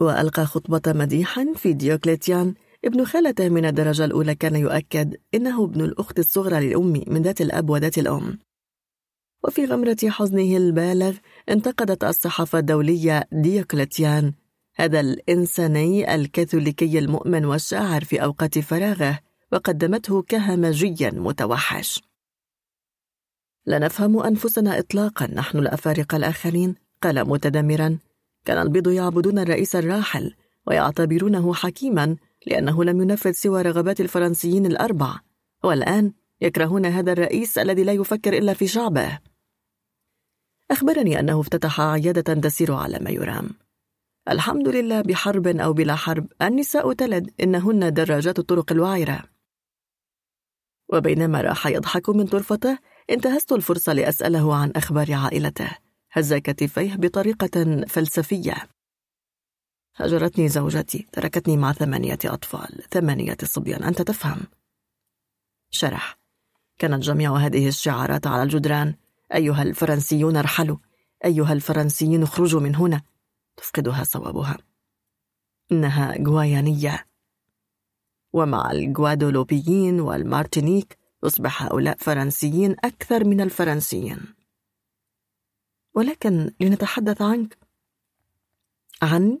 وألقى 0.00 0.46
خطبة 0.46 0.92
مديحا 0.92 1.52
في 1.56 1.72
ديوكليتيان. 1.72 2.54
ابن 2.84 3.04
خالته 3.04 3.48
من 3.48 3.64
الدرجة 3.64 4.04
الأولى 4.04 4.34
كان 4.34 4.56
يؤكد 4.56 5.16
إنه 5.34 5.64
ابن 5.64 5.80
الأخت 5.80 6.18
الصغرى 6.18 6.66
للأم 6.66 7.02
من 7.06 7.22
ذات 7.22 7.40
الأب 7.40 7.70
وذات 7.70 7.98
الأم. 7.98 8.38
وفي 9.44 9.64
غمرة 9.64 9.96
حزنه 10.08 10.56
البالغ 10.56 11.16
انتقدت 11.48 12.04
الصحافة 12.04 12.58
الدولية 12.58 13.28
ديوكليتيان. 13.32 14.32
هذا 14.76 15.00
الإنساني 15.00 16.14
الكاثوليكي 16.14 16.98
المؤمن 16.98 17.44
والشاعر 17.44 18.04
في 18.04 18.22
أوقات 18.22 18.58
فراغه 18.58 19.18
وقدمته 19.52 20.22
كهمجيا 20.22 21.10
متوحش. 21.10 22.07
لا 23.68 23.78
نفهم 23.78 24.22
أنفسنا 24.22 24.78
إطلاقا. 24.78 25.26
نحن 25.26 25.58
الأفارقة 25.58 26.16
الآخرين. 26.16 26.74
قال 27.02 27.28
متدمرا. 27.28 27.98
كان 28.44 28.62
البيض 28.62 28.88
يعبدون 28.88 29.38
الرئيس 29.38 29.76
الراحل 29.76 30.34
ويعتبرونه 30.66 31.54
حكيما 31.54 32.16
لأنه 32.46 32.84
لم 32.84 33.02
ينفذ 33.02 33.32
سوى 33.32 33.62
رغبات 33.62 34.00
الفرنسيين 34.00 34.66
الأربع. 34.66 35.20
والآن 35.64 36.12
يكرهون 36.40 36.86
هذا 36.86 37.12
الرئيس 37.12 37.58
الذي 37.58 37.84
لا 37.84 37.92
يفكر 37.92 38.38
إلا 38.38 38.54
في 38.54 38.66
شعبه. 38.66 39.18
أخبرني 40.70 41.20
أنه 41.20 41.40
افتتح 41.40 41.80
عيادة 41.80 42.34
تسير 42.34 42.74
على 42.74 42.98
ما 42.98 43.10
يرام. 43.10 43.50
الحمد 44.28 44.68
لله 44.68 45.00
بحرب 45.00 45.46
أو 45.46 45.72
بلا 45.72 45.94
حرب 45.94 46.26
النساء 46.42 46.92
تلد. 46.92 47.30
إنهن 47.40 47.92
دراجات 47.92 48.38
الطرق 48.38 48.72
الوعرة. 48.72 49.24
وبينما 50.92 51.40
راح 51.40 51.66
يضحك 51.66 52.08
من 52.08 52.26
طرفته 52.26 52.78
انتهزت 53.10 53.52
الفرصة 53.52 53.92
لأسأله 53.92 54.56
عن 54.56 54.72
أخبار 54.76 55.12
عائلته. 55.12 55.70
هز 56.12 56.34
كتفيه 56.34 56.96
بطريقة 56.96 57.84
فلسفية. 57.88 58.68
هجرتني 59.96 60.48
زوجتي 60.48 61.06
تركتني 61.12 61.56
مع 61.56 61.72
ثمانية 61.72 62.18
أطفال 62.24 62.82
ثمانية 62.90 63.36
صبيان 63.44 63.82
أنت 63.82 64.02
تفهم. 64.02 64.40
شرح. 65.70 66.18
كانت 66.78 67.02
جميع 67.02 67.36
هذه 67.36 67.68
الشعارات 67.68 68.26
على 68.26 68.42
الجدران. 68.42 68.94
أيها 69.34 69.62
الفرنسيون 69.62 70.36
ارحلوا. 70.36 70.76
أيها 71.24 71.52
الفرنسيين 71.52 72.22
اخرجوا 72.22 72.60
من 72.60 72.74
هنا. 72.74 73.02
تفقدها 73.56 74.04
صوابها. 74.04 74.58
إنها 75.72 76.16
جوايانية 76.18 77.06
ومع 78.32 78.70
الجوادولوبيين 78.70 80.00
والمارتينيك 80.00 80.97
يصبح 81.24 81.62
هؤلاء 81.62 81.96
فرنسيين 81.96 82.76
أكثر 82.84 83.24
من 83.24 83.40
الفرنسيين. 83.40 84.34
ولكن 85.94 86.50
لنتحدث 86.60 87.22
عنك. 87.22 87.58
عن 89.02 89.38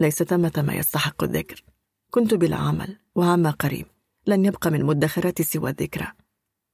ليس 0.00 0.22
ثمة 0.22 0.64
ما 0.66 0.74
يستحق 0.74 1.24
الذكر. 1.24 1.64
كنت 2.10 2.34
بلا 2.34 2.56
عمل 2.56 2.98
وعما 3.14 3.50
قريب. 3.50 3.86
لن 4.26 4.44
يبقى 4.44 4.70
من 4.70 4.84
مدخراتي 4.84 5.42
سوى 5.42 5.70
الذكرى. 5.70 6.12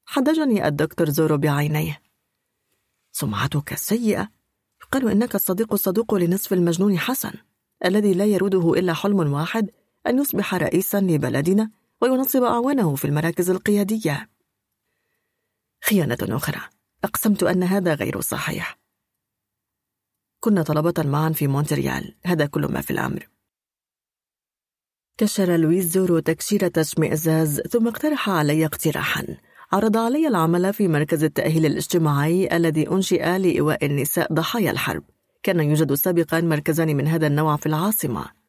حدجني 0.05 0.67
الدكتور 0.69 1.11
زورو 1.11 1.37
بعينيه. 1.39 2.03
سمعتك 3.13 3.75
سيئة. 3.75 4.37
يقال 4.83 5.11
إنك 5.11 5.35
الصديق 5.35 5.73
الصدوق 5.73 6.15
لنصف 6.15 6.53
المجنون 6.53 6.99
حسن 6.99 7.33
الذي 7.85 8.15
لا 8.15 8.25
يروده 8.25 8.73
إلا 8.73 8.93
حلم 8.93 9.33
واحد 9.33 9.71
أن 10.07 10.19
يصبح 10.19 10.55
رئيسا 10.55 11.01
لبلدنا 11.01 11.71
وينصب 12.01 12.43
أعوانه 12.43 12.95
في 12.95 13.05
المراكز 13.05 13.51
القيادية. 13.51 14.31
خيانة 15.85 16.19
أخرى. 16.23 16.61
أقسمت 17.05 17.43
أن 17.43 17.63
هذا 17.63 17.95
غير 17.95 18.21
صحيح. 18.21 18.79
كنا 20.41 20.63
طلبة 20.63 20.95
معا 20.99 21.31
في 21.31 21.47
مونتريال. 21.47 22.17
هذا 22.25 22.47
كل 22.47 22.67
ما 22.67 22.81
في 22.81 22.91
الأمر. 22.91 23.29
كشر 25.19 25.57
لويس 25.57 25.85
زورو 25.85 26.19
تكشيرة 26.19 26.73
اشمئزاز 26.77 27.61
ثم 27.61 27.89
اقترح 27.89 28.29
علي 28.31 28.67
اقتراحا. 28.67 29.27
عرض 29.73 29.97
علي 29.97 30.29
العمل 30.29 30.73
في 30.73 30.89
مركز 30.89 31.25
التأهيل 31.25 31.67
الاجتماعي 31.67 32.57
الذي 32.57 32.91
أنشئ 32.91 33.39
لإيواء 33.39 33.87
النساء 33.87 34.33
ضحايا 34.33 34.71
الحرب. 34.71 35.05
كان 35.43 35.61
يوجد 35.61 35.95
سابقا 35.95 36.41
مركزان 36.41 36.97
من 36.97 37.07
هذا 37.07 37.27
النوع 37.27 37.57
في 37.57 37.67
العاصمة. 37.67 38.46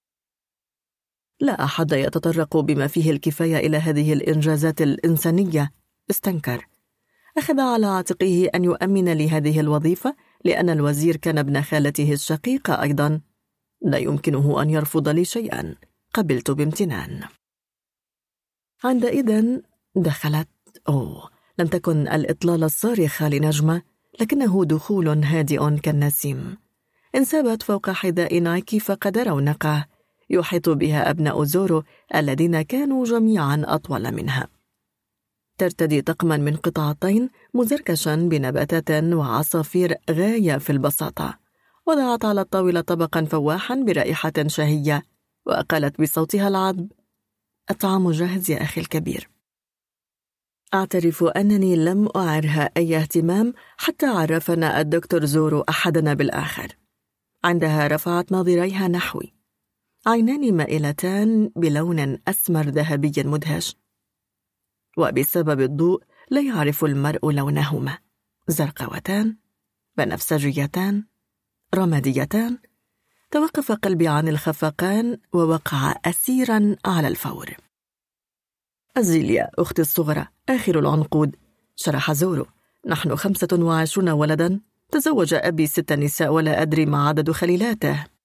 لا 1.40 1.64
أحد 1.64 1.92
يتطرق 1.92 2.58
بما 2.58 2.88
فيه 2.88 3.12
الكفاية 3.12 3.58
إلى 3.58 3.78
هذه 3.78 4.14
الإنجازات 4.14 4.82
الإنسانية. 4.82 5.72
استنكر. 6.10 6.68
أخذ 7.38 7.60
على 7.60 7.86
عاتقه 7.86 8.50
أن 8.56 8.64
يؤمن 8.64 9.10
لي 9.14 9.30
هذه 9.30 9.60
الوظيفة 9.60 10.16
لأن 10.46 10.70
الوزير 10.70 11.16
كان 11.16 11.38
ابن 11.38 11.62
خالته 11.62 12.14
الشقيقة 12.14 12.82
أيضا. 12.82 13.22
لا 13.82 13.98
يمكنه 13.98 14.62
أن 14.62 14.70
يرفض 14.70 15.10
لي 15.10 15.26
شيئا. 15.26 15.76
قبلت 16.14 16.52
بامتنان. 16.52 17.24
عندئذ 18.84 19.60
دخلت. 19.96 20.48
أوه 20.88 21.30
لم 21.60 21.68
تكن 21.68 22.08
الإطلالة 22.08 22.66
الصارخة 22.66 23.30
لنجمة 23.30 23.82
لكنه 24.22 24.66
دخول 24.66 25.24
هادئ 25.24 25.80
كالنسيم. 25.80 26.58
انسابت 27.16 27.64
فوق 27.64 27.90
حذاء 27.90 28.40
نايكي 28.40 28.80
فقد 28.80 29.18
رونقه. 29.18 29.97
يحيط 30.30 30.70
بها 30.70 31.10
أبناء 31.10 31.44
زورو 31.44 31.84
الذين 32.16 32.62
كانوا 32.62 33.06
جميعا 33.06 33.64
أطول 33.66 34.12
منها. 34.12 34.48
ترتدي 35.58 36.02
طقما 36.02 36.38
من 36.38 36.56
قطعتين 36.56 37.30
مزركشا 37.54 38.16
بنباتات 38.16 38.92
وعصافير 39.14 39.96
غاية 40.12 40.58
في 40.58 40.70
البساطة 40.70 41.40
وضعت 41.88 42.26
على 42.26 42.42
الطاولة 42.42 42.82
طبقا 42.82 43.26
فواحا 43.26 43.76
برائحة 43.76 44.34
شهية 44.48 45.04
وقالت 45.46 46.02
بصوتها 46.02 46.48
العذب. 46.48 46.92
الطعام 47.72 48.12
جاهز 48.12 48.52
يا 48.52 48.62
أخي 48.62 48.82
الكبير. 48.82 49.30
أعترف 50.74 51.24
أنني 51.24 51.76
لم 51.76 52.10
أعرها 52.16 52.70
أي 52.78 52.98
اهتمام 52.98 53.54
حتى 53.78 54.06
عرفنا 54.06 54.82
الدكتور 54.82 55.26
زورو 55.26 55.62
أحدنا 55.70 56.14
بالآخر. 56.14 56.68
عندها 57.44 57.88
رفعت 57.88 58.32
ناظريها 58.32 58.88
نحوي. 58.88 59.37
عينان 60.06 60.58
مائلتان 60.58 61.52
بلون 61.56 62.18
أسمر 62.28 62.70
ذهبي 62.70 63.12
مدهش. 63.18 63.76
وبسبب 64.98 65.62
الضوء 65.62 66.04
لا 66.30 66.42
يعرف 66.42 66.86
المرء 66.86 67.32
لونهما. 67.32 67.98
زرقاوتان 68.48 69.38
بنفسجيتان 69.98 71.04
رماديتان. 71.76 72.58
توقف 73.32 73.72
قلبي 73.72 74.08
عن 74.08 74.28
الخفقان 74.28 75.18
ووقع 75.34 75.96
أسيرا 76.06 76.76
على 76.86 77.08
الفور. 77.08 77.50
أزيليا 78.98 79.50
أختي 79.60 79.82
الصغرى 79.82 80.28
آخر 80.50 80.80
العنقود. 80.80 81.36
شرح 81.76 82.12
زورو 82.12 82.46
نحن 82.88 83.16
خمسة 83.16 83.48
وعشرون 83.54 84.10
ولدا. 84.10 84.60
تزوج 84.92 85.34
أبي 85.34 85.68
ست 85.68 85.94
نساء 85.94 86.34
ولا 86.34 86.62
أدري 86.62 86.86
ما 86.86 87.08
عدد 87.08 87.32
خليلاته. 87.32 88.17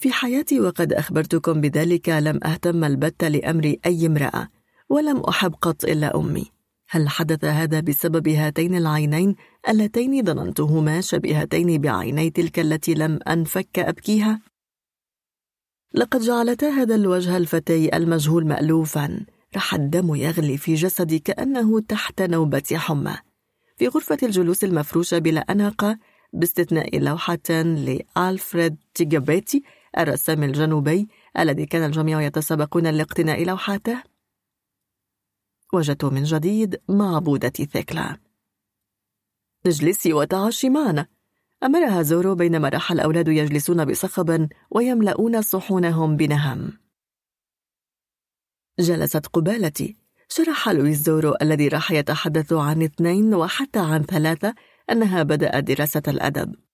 في 0.00 0.12
حياتي 0.12 0.60
وقد 0.60 0.92
أخبرتكم 0.92 1.60
بذلك 1.60 2.08
لم 2.08 2.40
أهتم 2.44 2.84
البتة 2.84 3.28
لأمر 3.28 3.74
أي 3.86 4.06
امرأة 4.06 4.48
ولم 4.88 5.20
أحب 5.20 5.54
قط 5.54 5.84
إلا 5.84 6.16
أمي. 6.16 6.46
هل 6.90 7.08
حدث 7.08 7.44
هذا 7.44 7.80
بسبب 7.80 8.28
هاتين 8.28 8.76
العينين 8.76 9.34
اللتين 9.68 10.24
ظننتهما 10.24 11.00
شبيهتين 11.00 11.80
بعيني 11.80 12.30
تلك 12.30 12.58
التي 12.58 12.94
لم 12.94 13.18
أنفك 13.28 13.78
أبكيها؟ 13.78 14.40
لقد 15.94 16.20
جعلتا 16.20 16.68
هذا 16.68 16.94
الوجه 16.94 17.36
الفتي 17.36 17.96
المجهول 17.96 18.46
مألوفا. 18.46 19.26
راح 19.54 19.74
الدم 19.74 20.14
يغلي 20.14 20.56
في 20.56 20.74
جسدي 20.74 21.18
كأنه 21.18 21.80
تحت 21.80 22.22
نوبة 22.22 22.62
حمى. 22.74 23.16
في 23.76 23.88
غرفة 23.88 24.18
الجلوس 24.22 24.64
المفروشة 24.64 25.18
بلا 25.18 25.40
أناقة 25.40 25.98
باستثناء 26.32 26.98
لوحة 26.98 27.48
لألفريد 27.50 28.76
تيجابيتي 28.94 29.62
الرسام 29.98 30.42
الجنوبي 30.42 31.08
الذي 31.38 31.66
كان 31.66 31.84
الجميع 31.84 32.22
يتسابقون 32.22 32.86
لاقتناء 32.86 33.44
لوحاته. 33.44 34.02
وجدت 35.72 36.04
من 36.04 36.22
جديد 36.22 36.80
معبودة 36.88 37.48
ثيكلا. 37.48 38.18
اجلسي 39.66 40.12
وتعشي 40.12 40.68
معنا 40.70 41.06
أمرها 41.62 42.02
زورو 42.02 42.34
بينما 42.34 42.68
راح 42.68 42.92
الأولاد 42.92 43.28
يجلسون 43.28 43.84
بصخب 43.84 44.48
ويملؤون 44.70 45.42
صحونهم 45.42 46.16
بنهم. 46.16 46.78
جلست 48.78 49.26
قبالتي. 49.26 49.96
شرح 50.28 50.68
لويس 50.68 50.98
زورو 50.98 51.34
الذي 51.42 51.68
راح 51.68 51.90
يتحدث 51.90 52.52
عن 52.52 52.82
اثنين 52.82 53.34
وحتى 53.34 53.78
عن 53.78 54.02
ثلاثة 54.02 54.54
أنها 54.90 55.22
بدأت 55.22 55.64
دراسة 55.64 56.02
الأدب. 56.08 56.67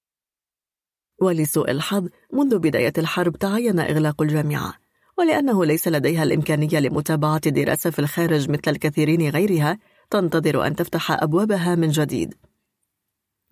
ولسوء 1.24 1.70
الحظ 1.70 2.08
منذ 2.32 2.58
بداية 2.58 2.92
الحرب 2.98 3.36
تعين 3.36 3.80
إغلاق 3.80 4.22
الجامعة 4.22 4.74
ولأنه 5.18 5.64
ليس 5.64 5.88
لديها 5.88 6.22
الإمكانية 6.22 6.78
لمتابعة 6.80 7.40
الدراسة 7.46 7.90
في 7.90 7.98
الخارج 7.98 8.50
مثل 8.50 8.62
الكثيرين 8.66 9.30
غيرها 9.30 9.78
تنتظر 10.10 10.66
أن 10.66 10.76
تفتح 10.76 11.10
أبوابها 11.10 11.74
من 11.74 11.88
جديد. 11.88 12.34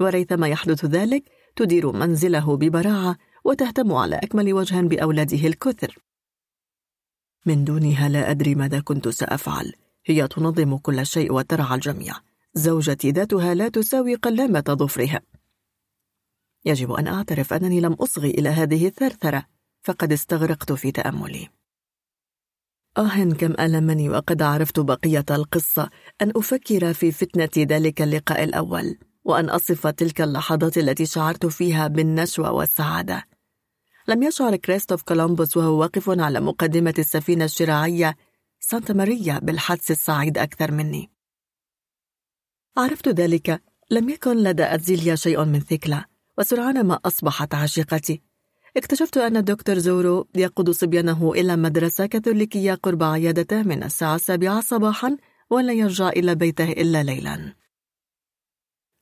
وريثما 0.01 0.49
يحدث 0.49 0.85
ذلك 0.85 1.25
تدير 1.57 1.93
منزله 1.93 2.57
ببراعة 2.57 3.17
وتهتم 3.45 3.93
على 3.93 4.17
أكمل 4.17 4.53
وجه 4.53 4.81
بأولاده 4.81 5.47
الكثر. 5.47 5.99
من 7.47 7.65
دونها 7.65 8.09
لا 8.09 8.31
أدري 8.31 8.55
ماذا 8.55 8.81
كنت 8.81 9.09
سأفعل. 9.09 9.73
هي 10.07 10.29
تنظم 10.29 10.77
كل 10.77 11.07
شيء 11.07 11.33
وترعى 11.33 11.75
الجميع. 11.75 12.15
زوجتي 12.55 13.11
ذاتها 13.11 13.55
لا 13.55 13.69
تساوي 13.69 14.15
قلامة 14.15 14.65
ظفرها. 14.69 15.21
يجب 16.65 16.93
أن 16.93 17.07
أعترف 17.07 17.53
أنني 17.53 17.81
لم 17.81 17.93
أصغي 17.93 18.31
إلى 18.31 18.49
هذه 18.49 18.87
الثرثرة 18.87 19.47
فقد 19.83 20.13
استغرقت 20.13 20.73
في 20.73 20.93
تأملي. 20.93 21.49
آه 22.97 23.25
كم 23.25 23.55
ألمني 23.61 24.09
وقد 24.09 24.43
عرفت 24.43 24.81
بقية 24.81 25.25
القصة 25.31 25.91
أن 26.23 26.33
أفكر 26.37 26.93
في 26.93 27.13
فتنة 27.13 27.51
ذلك 27.59 28.03
اللقاء 28.03 28.45
الأول 28.45 28.99
وأن 29.25 29.51
أصف 29.51 29.87
تلك 29.87 30.21
اللحظات 30.21 30.79
التي 30.79 31.07
شعرت 31.07 31.47
فيها 31.47 31.89
بالنشوة 31.89 32.53
والسعادة. 32.53 33.25
لم 34.09 34.23
يشعر 34.23 34.57
كريستوف 34.57 35.03
كولومبوس 35.03 35.57
وهو 35.57 35.81
واقف 35.81 36.11
على 36.11 36.41
مقدمة 36.41 36.95
السفينة 36.99 37.45
الشراعية 37.45 38.17
سانتا 38.61 38.93
ماريا 38.93 39.39
بالحدس 39.39 39.91
السعيد 39.91 40.39
أكثر 40.39 40.73
مني. 40.73 41.11
عرفت 42.77 43.09
ذلك 43.09 43.63
لم 43.91 44.09
يكن 44.09 44.37
لدى 44.37 44.65
أزيليا 44.65 45.15
شيء 45.15 45.45
من 45.45 45.61
ثكلة 45.61 46.12
وسرعان 46.39 46.87
ما 46.87 47.01
أصبحت 47.05 47.55
عشيقتي 47.55 48.23
اكتشفت 48.77 49.17
أن 49.17 49.37
الدكتور 49.37 49.79
زورو 49.79 50.29
يقود 50.35 50.71
صبيانه 50.71 51.33
إلى 51.33 51.57
مدرسة 51.57 52.07
كاثوليكية 52.07 52.75
قرب 52.75 53.03
عيادته 53.03 53.63
من 53.63 53.83
الساعة 53.83 54.15
السابعة 54.15 54.61
صباحا 54.61 55.17
ولا 55.51 55.73
يرجع 55.73 56.09
إلى 56.09 56.35
بيته 56.35 56.73
إلا 56.73 57.03
ليلا. 57.03 57.55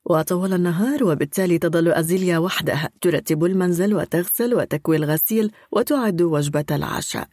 وطوال 0.05 0.53
النهار 0.53 1.05
وبالتالي 1.05 1.59
تظل 1.59 1.89
أزيليا 1.89 2.39
وحدها 2.39 2.91
ترتب 3.01 3.45
المنزل 3.45 3.95
وتغسل 3.95 4.55
وتكوي 4.55 4.97
الغسيل 4.97 5.53
وتعد 5.73 6.23
وجبة 6.23 6.65
العشاء. 6.71 7.29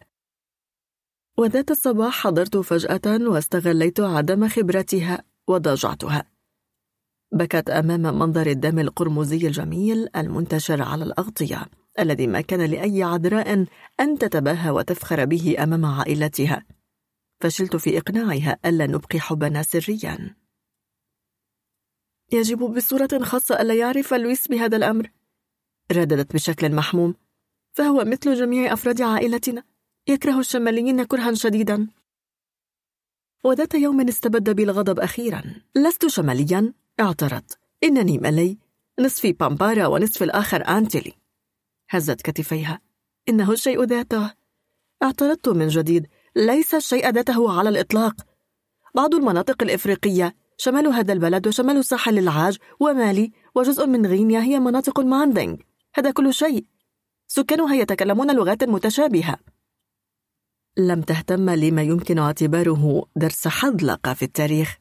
وذات 1.37 1.71
الصباح 1.71 2.23
حضرت 2.23 2.57
فجأة 2.57 3.29
واستغليت 3.29 3.99
عدم 3.99 4.47
خبرتها 4.47 5.23
وضاجعتها 5.47 6.36
بكت 7.31 7.69
أمام 7.69 8.01
منظر 8.01 8.47
الدم 8.47 8.79
القرمزي 8.79 9.47
الجميل 9.47 10.09
المنتشر 10.15 10.81
على 10.81 11.03
الأغطية 11.03 11.65
الذي 11.99 12.27
ما 12.27 12.41
كان 12.41 12.61
لأي 12.71 13.03
عذراء 13.03 13.65
أن 13.99 14.17
تتباهى 14.17 14.69
وتفخر 14.69 15.25
به 15.25 15.55
أمام 15.63 15.85
عائلتها. 15.85 16.65
فشلت 17.39 17.75
في 17.75 17.97
إقناعها 17.97 18.59
ألا 18.65 18.87
نبقي 18.87 19.19
حبنا 19.19 19.63
سريا. 19.63 20.35
يجب 22.31 22.57
بصورة 22.57 23.23
خاصة 23.23 23.61
ألا 23.61 23.73
يعرف 23.73 24.13
لويس 24.13 24.47
بهذا 24.47 24.77
الأمر. 24.77 25.11
رددت 25.91 26.33
بشكل 26.33 26.75
محموم. 26.75 27.15
فهو 27.73 28.05
مثل 28.05 28.33
جميع 28.33 28.73
أفراد 28.73 29.01
عائلتنا. 29.01 29.63
يكره 30.07 30.39
الشماليين 30.39 31.03
كرها 31.03 31.33
شديدا. 31.33 31.87
وذات 33.43 33.73
يوم 33.73 34.07
استبد 34.07 34.49
بي 34.49 34.63
الغضب 34.63 34.99
أخيرا. 34.99 35.43
لست 35.75 36.07
شماليا. 36.07 36.73
اعترضت 36.99 37.59
إنني 37.83 38.17
ملي 38.17 38.57
نصفي 38.99 39.31
بامبارا 39.31 39.87
ونصف 39.87 40.23
الآخر 40.23 40.67
أنتلي 40.67 41.13
هزت 41.89 42.21
كتفيها. 42.21 42.81
إنه 43.29 43.51
الشيء 43.51 43.83
ذاته. 43.83 44.33
اعترضت 45.03 45.49
من 45.49 45.67
جديد. 45.67 46.07
ليس 46.35 46.75
الشيء 46.75 47.09
ذاته 47.09 47.59
على 47.59 47.69
الإطلاق. 47.69 48.15
بعض 48.95 49.15
المناطق 49.15 49.63
الإفريقية 49.63 50.35
شمال 50.57 50.87
هذا 50.87 51.13
البلد 51.13 51.47
وشمال 51.47 51.85
ساحل 51.85 52.17
العاج 52.17 52.57
ومالي 52.79 53.31
وجزء 53.55 53.87
من 53.87 54.05
غينيا 54.05 54.39
هي 54.39 54.59
مناطق 54.59 54.99
ماندينغ. 54.99 55.55
هذا 55.95 56.11
كل 56.11 56.33
شيء. 56.33 56.65
سكانها 57.27 57.75
يتكلمون 57.75 58.35
لغات 58.35 58.63
متشابهة. 58.63 59.37
لم 60.77 61.01
تهتم 61.01 61.49
لما 61.49 61.83
يمكن 61.83 62.19
اعتباره 62.19 63.05
درس 63.15 63.47
حذلقة 63.47 64.13
في 64.13 64.25
التاريخ. 64.25 64.77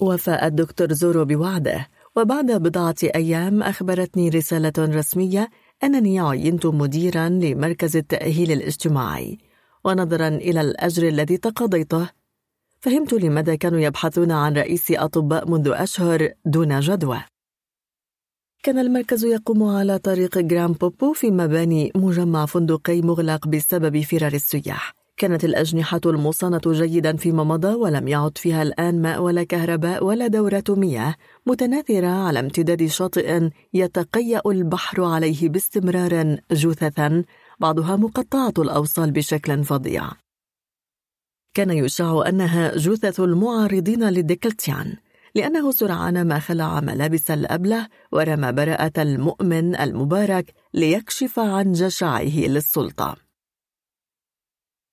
وفى 0.00 0.46
الدكتور 0.46 0.92
زورو 0.92 1.24
بوعده. 1.24 1.88
وبعد 2.16 2.52
بضعة 2.52 2.94
أيام 3.02 3.62
أخبرتني 3.62 4.28
رسالة 4.28 4.72
رسمية 4.78 5.50
أنني 5.84 6.20
عينت 6.20 6.66
مديرا 6.66 7.28
لمركز 7.28 7.96
التأهيل 7.96 8.52
الاجتماعي. 8.52 9.38
ونظرا 9.84 10.28
إلى 10.28 10.60
الأجر 10.60 11.08
الذي 11.08 11.36
تقاضيته. 11.36 12.08
فهمت 12.80 13.12
لماذا 13.12 13.54
كانوا 13.54 13.80
يبحثون 13.80 14.30
عن 14.30 14.56
رئيس 14.56 14.90
أطباء 14.90 15.50
منذ 15.50 15.68
أشهر 15.74 16.32
دون 16.44 16.80
جدوى. 16.80 17.22
كان 18.62 18.78
المركز 18.78 19.24
يقوم 19.24 19.62
على 19.62 19.98
طريق 19.98 20.38
جرام 20.38 20.72
بوبو 20.72 21.12
في 21.12 21.30
مباني 21.30 21.92
مجمع 21.94 22.46
فندقي 22.46 23.02
مغلق 23.02 23.48
بسبب 23.48 24.00
فرار 24.00 24.32
السياح. 24.32 25.01
كانت 25.22 25.44
الأجنحة 25.44 26.00
المصانة 26.06 26.60
جيدا 26.66 27.16
فيما 27.16 27.44
مضى 27.44 27.74
ولم 27.74 28.08
يعد 28.08 28.38
فيها 28.38 28.62
الآن 28.62 29.02
ماء 29.02 29.22
ولا 29.22 29.44
كهرباء 29.44 30.04
ولا 30.04 30.26
دورة 30.26 30.64
مياه 30.68 31.14
متناثرة 31.46 32.06
على 32.06 32.40
امتداد 32.40 32.86
شاطئ 32.86 33.50
يتقيأ 33.74 34.40
البحر 34.46 35.04
عليه 35.04 35.48
باستمرار 35.48 36.38
جثثا 36.52 37.24
بعضها 37.60 37.96
مقطعة 37.96 38.52
الأوصال 38.58 39.10
بشكل 39.10 39.64
فظيع. 39.64 40.10
كان 41.54 41.70
يشاع 41.70 42.28
أنها 42.28 42.76
جثث 42.76 43.20
المعارضين 43.20 44.10
لديكلتيان 44.10 44.96
لأنه 45.34 45.70
سرعان 45.70 46.26
ما 46.26 46.38
خلع 46.38 46.80
ملابس 46.80 47.30
الأبله 47.30 47.88
ورمى 48.12 48.52
براءة 48.52 49.02
المؤمن 49.02 49.76
المبارك 49.76 50.54
ليكشف 50.74 51.38
عن 51.38 51.72
جشعه 51.72 52.38
للسلطة. 52.48 53.21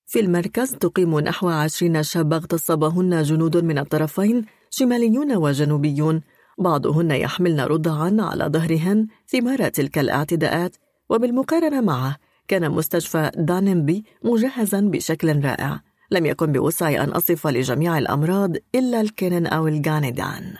في 0.10 0.20
المركز 0.20 0.72
تقيم 0.72 1.20
نحو 1.20 1.50
عشرين 1.50 2.04
شابة 2.04 2.36
اغتصبهن 2.36 3.24
جنود 3.24 3.58
من 3.58 3.78
الطرفين 3.78 4.46
شماليون 4.70 5.36
وجنوبيون. 5.36 6.22
بعضهن 6.58 7.12
يحملن 7.12 7.60
رضعا 7.60 8.18
على 8.20 8.46
ظهرهن 8.46 9.08
ثمار 9.28 9.70
تلك 9.70 9.98
الاعتداءات. 9.98 10.76
وبالمقارنة 11.10 11.82
معه 11.82 12.18
كان 12.48 12.72
مستشفى 12.72 13.32
دانمبي 13.36 14.04
مجهزا 14.24 14.82
بشكل 14.82 15.46
رائع. 15.46 15.82
لم 16.12 16.26
يكن 16.26 16.52
بوسعي 16.52 17.04
أن 17.04 17.10
أصف 17.10 17.48
لجميع 17.48 17.98
الأمراض 17.98 18.56
إلا 18.76 19.02
الكينين 19.02 19.48
أو 19.48 19.68
الجانيدان 19.68 20.56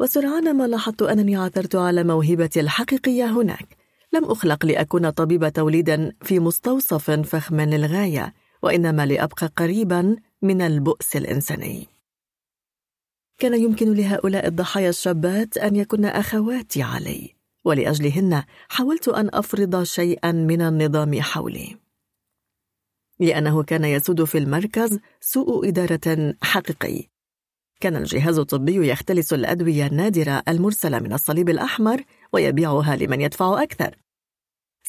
وسرعان 0.00 0.56
ما 0.56 0.66
لاحظت 0.66 1.02
أنني 1.02 1.36
عثرت 1.36 1.74
على 1.74 2.04
موهبتي 2.04 2.60
الحقيقية 2.60 3.24
هناك. 3.24 3.85
لم 4.16 4.24
أخلق 4.24 4.66
لأكون 4.66 5.10
طبيب 5.10 5.48
توليد 5.48 6.12
في 6.22 6.38
مستوصف 6.38 7.10
فخم 7.10 7.60
للغاية 7.60 8.34
وإنما 8.62 9.06
لأبقى 9.06 9.46
قريبا 9.46 10.16
من 10.42 10.62
البؤس 10.62 11.16
الإنساني. 11.16 11.88
كان 13.38 13.54
يمكن 13.54 13.92
لهؤلاء 13.92 14.46
الضحايا 14.46 14.88
الشابات 14.88 15.56
أن 15.56 15.76
يكن 15.76 16.04
أخواتي 16.04 16.82
علي 16.82 17.34
ولأجلهن 17.64 18.42
حاولت 18.68 19.08
أن 19.08 19.30
أفرض 19.32 19.82
شيئا 19.82 20.32
من 20.32 20.62
النظام 20.62 21.22
حولي. 21.22 21.76
لأنه 23.20 23.62
كان 23.62 23.84
يسود 23.84 24.24
في 24.24 24.38
المركز 24.38 24.98
سوء 25.20 25.68
إدارة 25.68 26.34
حقيقي. 26.42 27.08
كان 27.80 27.96
الجهاز 27.96 28.38
الطبي 28.38 28.88
يختلس 28.88 29.32
الأدوية 29.32 29.86
النادرة 29.86 30.42
المرسلة 30.48 30.98
من 30.98 31.12
الصليب 31.12 31.48
الأحمر 31.48 32.02
ويبيعها 32.32 32.96
لمن 32.96 33.20
يدفع 33.20 33.62
أكثر. 33.62 34.05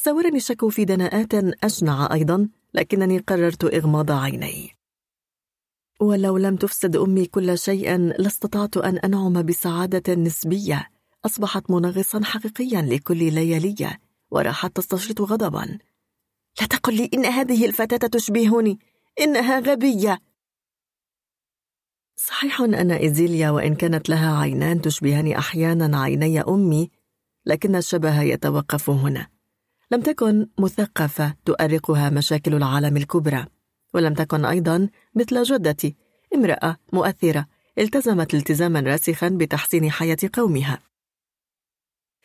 سورني 0.03 0.37
الشك 0.37 0.67
في 0.67 0.85
دناءات 0.85 1.33
أشنع 1.63 2.13
أيضا 2.13 2.49
لكنني 2.73 3.17
قررت 3.17 3.73
إغماض 3.73 4.11
عيني. 4.11 4.71
ولو 5.99 6.37
لم 6.37 6.55
تفسد 6.55 6.95
أمي 6.95 7.25
كل 7.25 7.57
شيء 7.57 7.97
لاستطعت 7.97 8.77
أن 8.77 8.97
أنعم 8.97 9.43
بسعادة 9.43 10.13
نسبية. 10.13 10.89
أصبحت 11.25 11.71
منغصا 11.71 12.23
حقيقيا 12.23 12.81
لكل 12.81 13.33
ليالية 13.33 13.99
وراحت 14.31 14.75
تستشرط 14.75 15.21
غضبا. 15.21 15.77
لا 16.61 16.67
تقل 16.67 16.95
لي 16.95 17.09
إن 17.13 17.25
هذه 17.25 17.65
الفتاة 17.65 18.07
تشبهني. 18.07 18.79
إنها 19.19 19.59
غبية. 19.59 20.19
صحيح 22.15 22.61
أن 22.61 22.91
إيزيليا 22.91 23.49
وإن 23.49 23.75
كانت 23.75 24.09
لها 24.09 24.37
عينان 24.37 24.81
تشبهان 24.81 25.31
أحيانا 25.31 25.99
عيني 25.99 26.41
أمي 26.41 26.89
لكن 27.45 27.75
الشبه 27.75 28.21
يتوقف 28.21 28.89
هنا. 28.89 29.36
لم 29.91 30.01
تكن 30.01 30.47
مثقفة 30.59 31.35
تؤرقها 31.45 32.09
مشاكل 32.09 32.55
العالم 32.55 32.97
الكبرى 32.97 33.45
ولم 33.93 34.13
تكن 34.13 34.45
أيضا 34.45 34.89
مثل 35.15 35.43
جدتي 35.43 35.95
امرأة 36.35 36.77
مؤثرة 36.93 37.45
التزمت 37.79 38.33
التزاما 38.33 38.79
راسخا 38.79 39.29
بتحسين 39.29 39.91
حياة 39.91 40.17
قومها. 40.33 40.79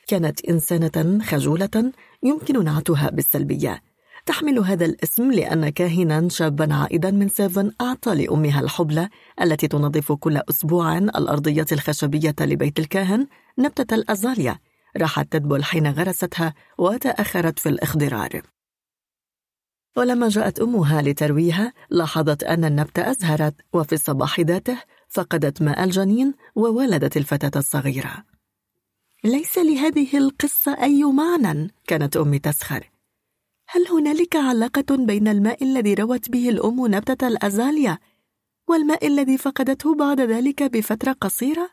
كانت 0.07 0.44
إنسانة 0.44 1.24
خجولة 1.24 1.92
يمكن 2.23 2.65
نعتها 2.65 3.10
بالسلبية. 3.10 3.82
تحمل 4.26 4.58
هذا 4.58 4.84
الاسم 4.84 5.32
لأن 5.32 5.68
كاهنا 5.68 6.28
شابا 6.28 6.74
عائدا 6.74 7.10
من 7.10 7.28
سيفن 7.28 7.73
أعطى 7.81 8.15
لأمها 8.15 8.60
الحبلة 8.60 9.08
التي 9.42 9.68
تنظف 9.68 10.12
كل 10.12 10.41
أسبوع 10.50 10.99
الأرضية 10.99 11.66
الخشبية 11.73 12.34
لبيت 12.41 12.78
الكاهن 12.78 13.26
نبتة 13.58 13.94
الأزاليا. 13.94 14.58
راحت 14.97 15.33
تدبل 15.33 15.65
حين 15.65 15.87
غرستها 15.87 16.55
وتأخرت 16.79 17.59
في 17.59 17.69
الإخضرار 17.69 18.43
ولما 19.97 20.29
جاءت 20.29 20.61
أمها 20.61 21.03
لترويها 21.03 21.73
لاحظت 21.91 22.45
أن 22.45 22.65
النبتة 22.65 23.11
أزهرت 23.11 23.55
وفي 23.73 23.93
الصباح 23.93 24.41
ذاته 24.41 24.79
فقدت 25.09 25.62
ماء 25.62 25.85
الجنين 25.85 26.35
وولدت 26.55 27.17
الفتاة 27.17 27.61
الصغيرة 27.61 28.25
ليس 29.25 29.59
لهذه 29.59 30.19
القصة 30.19 30.83
أي 30.83 31.05
معنى 31.05 31.75
كانت 31.87 32.17
أمي 32.17 32.39
تسخر 32.39 32.91
هل 33.69 33.89
هنالك 33.89 34.37
علاقة 34.37 34.97
بين 34.97 35.29
الماء 35.29 35.65
الذي 35.65 35.95
روت 35.95 36.31
به 36.31 36.49
الأم 36.49 36.87
نبتة 36.87 37.29
الأزاليا 37.29 37.99
والماء 38.69 39.07
الذي 39.07 39.39
فقدته 39.39 39.95
بعد 39.95 40.21
ذلك 40.21 40.62
بفترة 40.62 41.12
قصيرة؟ 41.12 41.71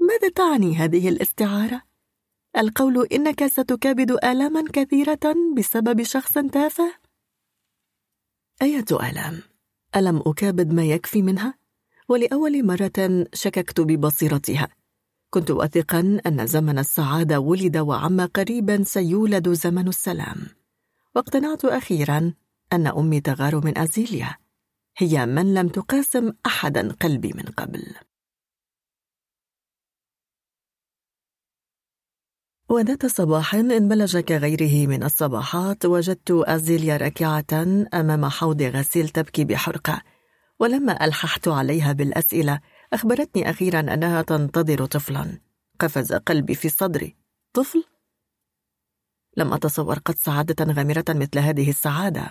ماذا 0.00 0.28
تعني 0.28 0.74
هذه 0.76 1.08
الاستعارة؟ 1.08 1.89
القول 2.56 3.06
إنك 3.12 3.46
ستكابد 3.46 4.10
آلاما 4.10 4.64
كثيرة 4.72 5.34
بسبب 5.56 6.02
شخص 6.02 6.32
تافه؟ 6.32 6.94
أية 8.62 8.84
آلام؟ 8.92 9.42
ألم 9.96 10.22
أكابد 10.26 10.72
ما 10.72 10.84
يكفي 10.84 11.22
منها؟ 11.22 11.54
ولأول 12.08 12.66
مرة 12.66 13.26
شككت 13.34 13.80
ببصيرتها 13.80 14.68
كنت 15.30 15.50
واثقا 15.50 16.20
أن 16.26 16.46
زمن 16.46 16.78
السعادة 16.78 17.40
ولد 17.40 17.76
وعم 17.76 18.20
قريبا 18.20 18.82
سيولد 18.82 19.48
زمن 19.48 19.88
السلام 19.88 20.46
واقتنعت 21.14 21.64
أخيرا 21.64 22.34
أن 22.72 22.86
أمي 22.86 23.20
تغار 23.20 23.64
من 23.64 23.78
أزيليا 23.78 24.36
هي 24.96 25.26
من 25.26 25.54
لم 25.54 25.68
تقاسم 25.68 26.32
أحدا 26.46 26.92
قلبي 26.92 27.32
من 27.34 27.42
قبل 27.42 27.94
وذات 32.70 33.06
صباح 33.06 33.54
انبلج 33.54 34.18
كغيره 34.18 34.86
من 34.86 35.02
الصباحات 35.02 35.86
وجدت 35.86 36.30
أزيليا 36.30 36.96
راكعة 36.96 37.44
أمام 37.94 38.26
حوض 38.26 38.62
غسيل 38.62 39.08
تبكي 39.08 39.44
بحرقة 39.44 40.02
ولما 40.60 41.04
ألححت 41.04 41.48
عليها 41.48 41.92
بالأسئلة 41.92 42.60
أخبرتني 42.92 43.50
أخيرا 43.50 43.80
أنها 43.80 44.22
تنتظر 44.22 44.86
طفلا. 44.86 45.38
قفز 45.80 46.12
قلبي 46.12 46.54
في 46.54 46.68
صدري 46.68 47.16
طفل؟ 47.52 47.84
لم 49.36 49.52
أتصور 49.52 49.98
قد 49.98 50.14
سعادة 50.14 50.72
غامرة 50.72 51.04
مثل 51.08 51.38
هذه 51.38 51.70
السعادة. 51.70 52.30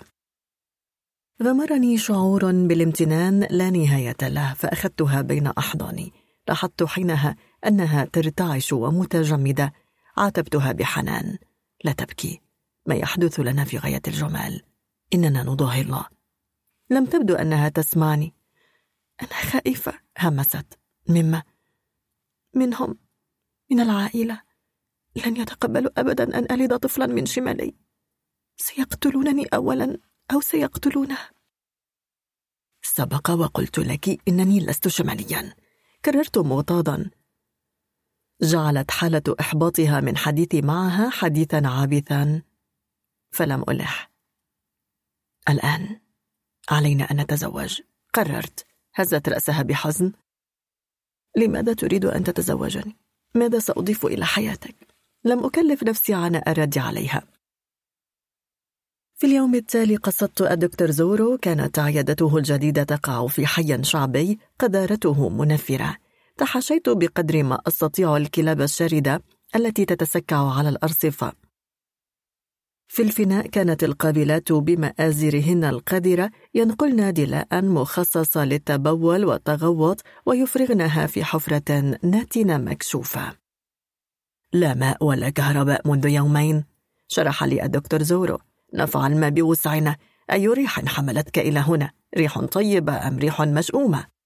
غمرني 1.42 1.98
شعور 1.98 2.52
بالامتنان 2.52 3.46
لا 3.50 3.70
نهاية 3.70 4.16
له 4.22 4.54
فأخذتها 4.54 5.22
بين 5.22 5.46
أحضاني. 5.46 6.12
لاحظت 6.48 6.84
حينها 6.84 7.36
أنها 7.66 8.04
ترتعش 8.04 8.72
ومتجمدة 8.72 9.72
عاتبتها 10.20 10.72
بحنان. 10.72 11.38
لا 11.84 11.92
تبكي. 11.92 12.40
ما 12.86 12.94
يحدث 12.94 13.40
لنا 13.40 13.64
في 13.64 13.78
غاية 13.78 14.02
الجمال. 14.06 14.62
إننا 15.14 15.42
نضاهي 15.42 15.80
الله. 15.80 16.06
لم 16.90 17.06
تبدو 17.06 17.34
أنها 17.34 17.68
تسمعني. 17.68 18.34
أنا 19.22 19.34
خائفة. 19.34 19.98
همست. 20.18 20.78
مما؟ 21.08 21.42
منهم. 22.54 22.98
من 23.70 23.80
العائلة. 23.80 24.42
لن 25.26 25.36
يتقبلوا 25.36 26.00
أبدا 26.00 26.38
أن 26.38 26.46
ألد 26.50 26.76
طفلا 26.78 27.06
من 27.06 27.26
شمالي. 27.26 27.74
سيقتلونني 28.56 29.46
أولا 29.54 29.98
أو 30.32 30.40
سيقتلونه؟ 30.40 31.18
سبق 32.82 33.30
وقلت 33.30 33.78
لك 33.78 34.28
إنني 34.28 34.60
لست 34.60 34.88
شماليا. 34.88 35.54
كررت 36.04 36.38
مغتاظا 36.38 37.10
جعلت 38.42 38.90
حالة 38.90 39.22
إحباطها 39.40 40.00
من 40.00 40.16
حديثي 40.16 40.62
معها 40.62 41.10
حديثا 41.10 41.62
عابثا. 41.66 42.42
فلم 43.30 43.64
ألح. 43.68 44.10
الآن 45.48 46.00
علينا 46.70 47.04
أن 47.04 47.20
نتزوج. 47.20 47.80
قررت. 48.14 48.66
هزت 48.94 49.28
رأسها 49.28 49.62
بحزن. 49.62 50.12
لماذا 51.36 51.72
تريد 51.72 52.04
أن 52.04 52.24
تتزوجني؟ 52.24 52.96
ماذا 53.34 53.58
سأضيف 53.58 54.06
إلى 54.06 54.26
حياتك؟ 54.26 54.74
لم 55.24 55.44
أكلف 55.44 55.82
نفسي 55.82 56.14
عن 56.14 56.36
الرد 56.36 56.78
عليها. 56.78 57.22
في 59.16 59.26
اليوم 59.26 59.54
التالي 59.54 59.96
قصدت 59.96 60.42
الدكتور 60.42 60.90
زورو 60.90 61.38
كانت 61.38 61.78
عيادته 61.78 62.36
الجديدة 62.36 62.82
تقع 62.82 63.26
في 63.26 63.46
حي 63.46 63.84
شعبي 63.84 64.38
قذارته 64.58 65.28
منفرة. 65.28 65.96
تحاشيت 66.40 66.88
بقدر 66.88 67.42
ما 67.42 67.60
أستطيع 67.68 68.16
الكلاب 68.16 68.60
الشاردة 68.60 69.22
التي 69.56 69.84
تتسكع 69.84 70.52
على 70.52 70.68
الأرصفة. 70.68 71.32
في 72.88 73.02
الفناء 73.02 73.46
كانت 73.46 73.84
القابلات 73.84 74.52
بمآزرهن 74.52 75.64
القذرة 75.64 76.30
ينقلن 76.54 77.12
دلاء 77.12 77.62
مخصصة 77.62 78.44
للتبول 78.44 79.24
والتغوط 79.24 80.02
ويفرغنها 80.26 81.06
في 81.06 81.24
حفرة 81.24 81.98
ناتنة 82.02 82.58
مكشوفة. 82.58 83.36
لا 84.52 84.74
ماء 84.74 85.04
ولا 85.04 85.30
كهرباء 85.30 85.88
منذ 85.88 86.06
يومين 86.06 86.64
شرح 87.08 87.44
لي 87.44 87.64
الدكتور 87.64 88.02
زورو. 88.02 88.38
نفعل 88.74 89.16
ما 89.16 89.28
بوسعنا. 89.28 89.96
أي 90.32 90.48
ريح 90.48 90.80
حملتك 90.88 91.38
إلى 91.38 91.60
هنا؟ 91.60 91.90
ريح 92.16 92.38
طيبة 92.38 93.08
أم 93.08 93.18
ريح 93.18 93.40
مشؤومة؟ 93.42 94.19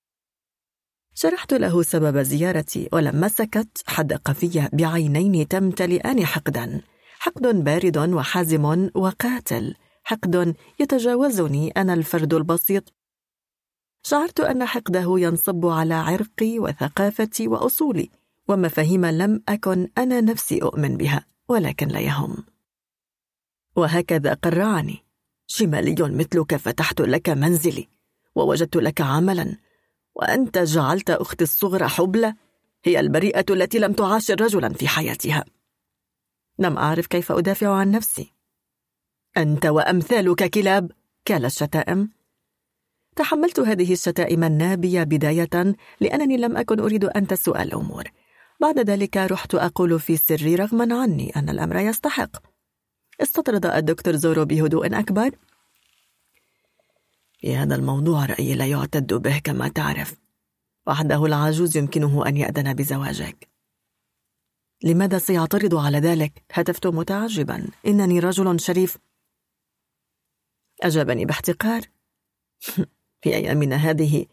شرحت 1.15 1.55
له 1.55 1.83
سبب 1.83 2.23
زيارتي 2.23 2.89
ولما 2.93 3.29
سكت 3.29 3.83
حدق 3.87 4.31
في 4.33 4.69
بعينين 4.73 5.49
تمتلئان 5.49 6.27
حقدا. 6.27 6.81
حقد 7.19 7.47
بارد 7.65 7.99
وحازم 7.99 8.91
وقاتل. 8.95 9.75
حقد 10.05 10.55
يتجاوزني 10.81 11.71
أنا 11.71 11.95
الفرد 11.95 12.35
البسيط. 12.35 12.93
شعرت 14.03 14.41
أن 14.41 14.65
حقده 14.65 15.15
ينصب 15.19 15.67
على 15.67 15.95
عرقي 15.95 16.59
وثقافتي 16.59 17.49
وأصولي 17.49 18.11
ومفاهيم 18.49 19.07
لم 19.07 19.43
أكن 19.49 19.89
أنا 19.99 20.21
نفسي 20.21 20.63
أؤمن 20.63 20.97
بها 20.97 21.27
ولكن 21.49 21.89
لا 21.89 22.01
يهم. 22.01 22.45
وهكذا 23.77 24.35
قرعني. 24.35 25.05
شمالي 25.47 25.97
مثلك 25.99 26.57
فتحت 26.57 27.01
لك 27.01 27.29
منزلي 27.29 27.89
ووجدت 28.35 28.77
لك 28.77 29.01
عملا 29.01 29.57
وأنت 30.15 30.59
جعلت 30.59 31.11
أختي 31.11 31.45
الصغرى 31.45 31.89
حبلى. 31.89 32.35
هي 32.85 33.01
البريئة 33.01 33.45
التي 33.51 33.79
لم 33.79 33.93
تعاشر 33.93 34.41
رجلا 34.41 34.69
في 34.69 34.89
حياتها. 34.89 35.45
لم 36.59 36.79
أعرف 36.79 37.07
كيف 37.07 37.33
أدافع 37.33 37.75
عن 37.75 37.91
نفسي. 37.91 38.33
أنت 39.37 39.67
وأمثالك 39.67 40.51
كلاب 40.51 40.93
كال 41.25 41.45
الشتائم. 41.45 42.11
تحملت 43.17 43.61
هذه 43.61 43.93
الشتائم 43.93 44.45
النابية 44.45 45.03
بداية 45.03 45.75
لأنني 46.01 46.37
لم 46.37 46.57
أكن 46.57 46.81
أريد 46.81 47.05
أن 47.05 47.27
تسوء 47.27 47.63
الأمور. 47.63 48.05
بعد 48.61 48.79
ذلك 48.79 49.17
رحت 49.17 49.55
أقول 49.55 50.01
في 50.01 50.17
سري 50.17 50.55
رغما 50.55 51.03
عني 51.03 51.37
أن 51.37 51.49
الأمر 51.49 51.77
يستحق. 51.77 52.31
استطرد 53.21 53.67
الدكتور 53.67 54.17
زورو 54.17 54.45
بهدوء 54.45 54.99
أكبر. 54.99 55.31
في 57.45 57.57
هذا 57.57 57.75
الموضوع 57.75 58.27
رأيي 58.27 58.55
لا 58.55 58.67
يعتد 58.67 59.15
به 59.15 59.39
كما 59.39 59.69
تعرف. 59.69 60.17
وحده 60.87 61.25
العجوز 61.25 61.77
يمكنه 61.77 62.27
أن 62.29 62.37
يأذن 62.37 62.75
بزواجك. 62.75 63.49
لماذا 64.85 65.19
سيعترض 65.19 65.75
على 65.75 65.99
ذلك؟ 65.99 66.45
هتفت 66.53 66.87
متعجبا. 66.87 67.67
إنني 67.87 68.21
رجل 68.21 68.61
شريف. 68.61 68.99
أجابني 70.83 71.25
باحتقار. 71.25 71.81
في 73.23 73.35
أيامنا 73.35 73.77
هذه 73.77 74.27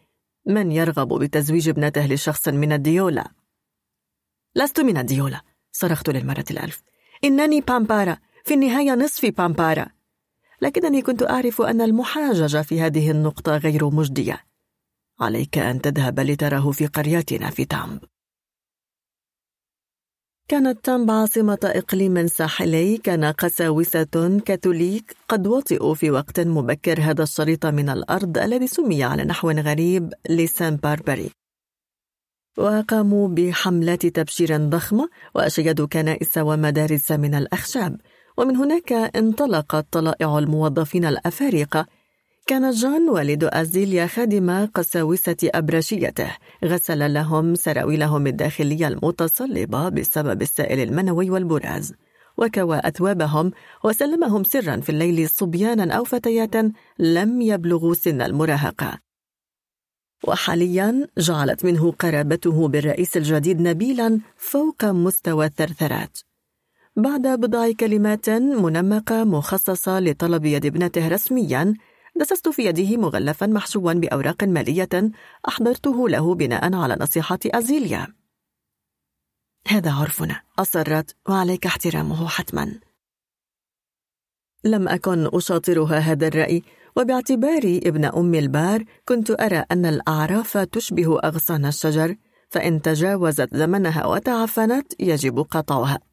من 0.46 0.72
يرغب 0.72 1.18
بتزويج 1.22 1.68
ابنته 1.68 2.06
لشخص 2.06 2.48
من 2.48 2.72
الديولا؟ 2.72 3.32
لست 4.54 4.80
من 4.80 4.96
الديولا 4.96 5.40
صرخت 5.72 6.10
للمرة 6.10 6.44
الألف. 6.50 6.82
إنني 7.24 7.60
بامبارا. 7.60 8.18
في 8.44 8.54
النهاية 8.54 8.94
نصف 8.94 9.26
بامبارا. 9.26 10.01
لكنني 10.62 11.02
كنت 11.02 11.22
أعرف 11.22 11.62
أن 11.62 11.80
المحاججة 11.80 12.62
في 12.62 12.80
هذه 12.80 13.10
النقطة 13.10 13.56
غير 13.56 13.90
مجدية. 13.90 14.44
عليك 15.20 15.58
أن 15.58 15.80
تذهب 15.80 16.20
لتراه 16.20 16.70
في 16.70 16.86
قريتنا 16.86 17.50
في 17.50 17.64
تامب. 17.64 18.00
كانت 20.48 20.84
تامب 20.84 21.10
عاصمة 21.10 21.58
إقليم 21.64 22.26
ساحلي 22.26 22.96
كان 22.96 23.24
قساوسة 23.24 24.40
كاثوليك 24.44 25.16
قد 25.28 25.46
وطئوا 25.46 25.94
في 25.94 26.10
وقت 26.10 26.40
مبكر 26.40 27.00
هذا 27.00 27.22
الشريط 27.22 27.66
من 27.66 27.88
الأرض 27.88 28.38
الذي 28.38 28.66
سمي 28.66 29.04
على 29.04 29.24
نحو 29.24 29.50
غريب 29.50 30.12
لسان 30.30 30.76
باربري 30.76 31.30
وقاموا 32.58 33.28
بحملات 33.28 34.06
تبشير 34.06 34.56
ضخمة 34.56 35.08
وأشيدوا 35.34 35.86
كنائس 35.86 36.38
ومدارس 36.38 37.12
من 37.12 37.34
الأخشاب. 37.34 38.00
ومن 38.36 38.56
هناك 38.56 38.92
انطلقت 38.92 39.86
طلائع 39.90 40.38
الموظفين 40.38 41.04
الأفارقة. 41.04 41.86
كان 42.46 42.70
جون 42.70 43.08
والد 43.08 43.44
أزيليا 43.44 44.06
خادم 44.06 44.66
قساوسة 44.66 45.36
أبرشيته. 45.44 46.30
غسل 46.64 47.14
لهم 47.14 47.54
سراويلهم 47.54 48.26
الداخلية 48.26 48.88
المتصلبة 48.88 49.88
بسبب 49.88 50.42
السائل 50.42 50.80
المنوي 50.80 51.30
والبراز. 51.30 51.94
وكوى 52.38 52.80
أثوابهم 52.84 53.52
وسلمهم 53.84 54.44
سرا 54.44 54.76
في 54.80 54.90
الليل 54.90 55.28
صبيانا 55.28 55.94
أو 55.94 56.04
فتيات 56.04 56.54
لم 56.98 57.40
يبلغوا 57.40 57.94
سن 57.94 58.22
المراهقة. 58.22 58.98
وحاليا 60.24 61.08
جعلت 61.18 61.64
منه 61.64 61.92
قرابته 61.92 62.68
بالرئيس 62.68 63.16
الجديد 63.16 63.60
نبيلا 63.60 64.20
فوق 64.36 64.84
مستوى 64.84 65.46
الثرثرات. 65.46 66.18
بعد 66.96 67.26
بضع 67.26 67.72
كلمات 67.80 68.30
منمقة 68.30 69.24
مخصصة 69.24 70.00
لطلب 70.00 70.44
يد 70.44 70.66
ابنته 70.66 71.08
رسميا 71.08 71.74
دسست 72.16 72.48
في 72.48 72.64
يده 72.66 72.96
مغلفا 72.96 73.46
محشوا 73.46 73.92
بأوراق 73.92 74.44
مالية 74.44 75.10
أحضرته 75.48 76.08
له 76.08 76.34
بناء 76.34 76.74
على 76.74 76.96
نصيحة 77.00 77.38
أزيليا. 77.46 78.06
هذا 79.68 79.92
عرفنا 79.92 80.40
أصرت 80.58 81.16
وعليك 81.28 81.66
احترامه 81.66 82.28
حتما. 82.28 82.80
لم 84.64 84.88
أكن 84.88 85.28
أشاطرها 85.34 85.98
هذا 85.98 86.26
الرأي 86.26 86.62
وباعتباري 86.96 87.78
ابن 87.78 88.04
أم 88.04 88.34
البار 88.34 88.84
كنت 89.04 89.30
أرى 89.30 89.64
أن 89.70 89.86
الأعراف 89.86 90.58
تشبه 90.58 91.18
أغصان 91.18 91.66
الشجر 91.66 92.16
فإن 92.50 92.82
تجاوزت 92.82 93.56
زمنها 93.56 94.06
وتعفنت 94.06 95.00
يجب 95.00 95.38
قطعها. 95.38 96.11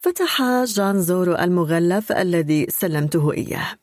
فتح 0.00 0.42
جان 0.64 1.00
زورو 1.00 1.34
المغلف 1.34 2.12
الذي 2.12 2.66
سلمته 2.68 3.32
إياه 3.32 3.76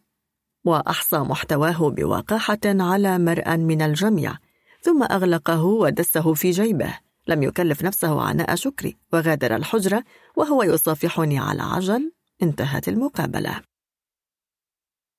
وأحصى 0.66 1.18
محتواه 1.18 1.90
بوقاحة 1.90 2.60
على 2.66 3.20
مرأى 3.20 3.58
من 3.58 3.82
الجميع 3.82 4.38
ثم 4.82 5.04
أغلقه 5.04 5.64
ودسه 5.64 6.34
في 6.34 6.52
جيبه 6.52 7.00
لم 7.28 7.44
يكلف 7.44 7.84
نفسه 7.84 8.22
عناء 8.22 8.56
شكري 8.56 8.98
وغادر 9.14 9.56
الحجرة 9.56 10.04
وهو 10.36 10.64
يصافحني 10.64 11.40
على 11.40 11.64
عجل 11.64 12.12
انتهت 12.44 12.88
المقابلة. 12.88 13.62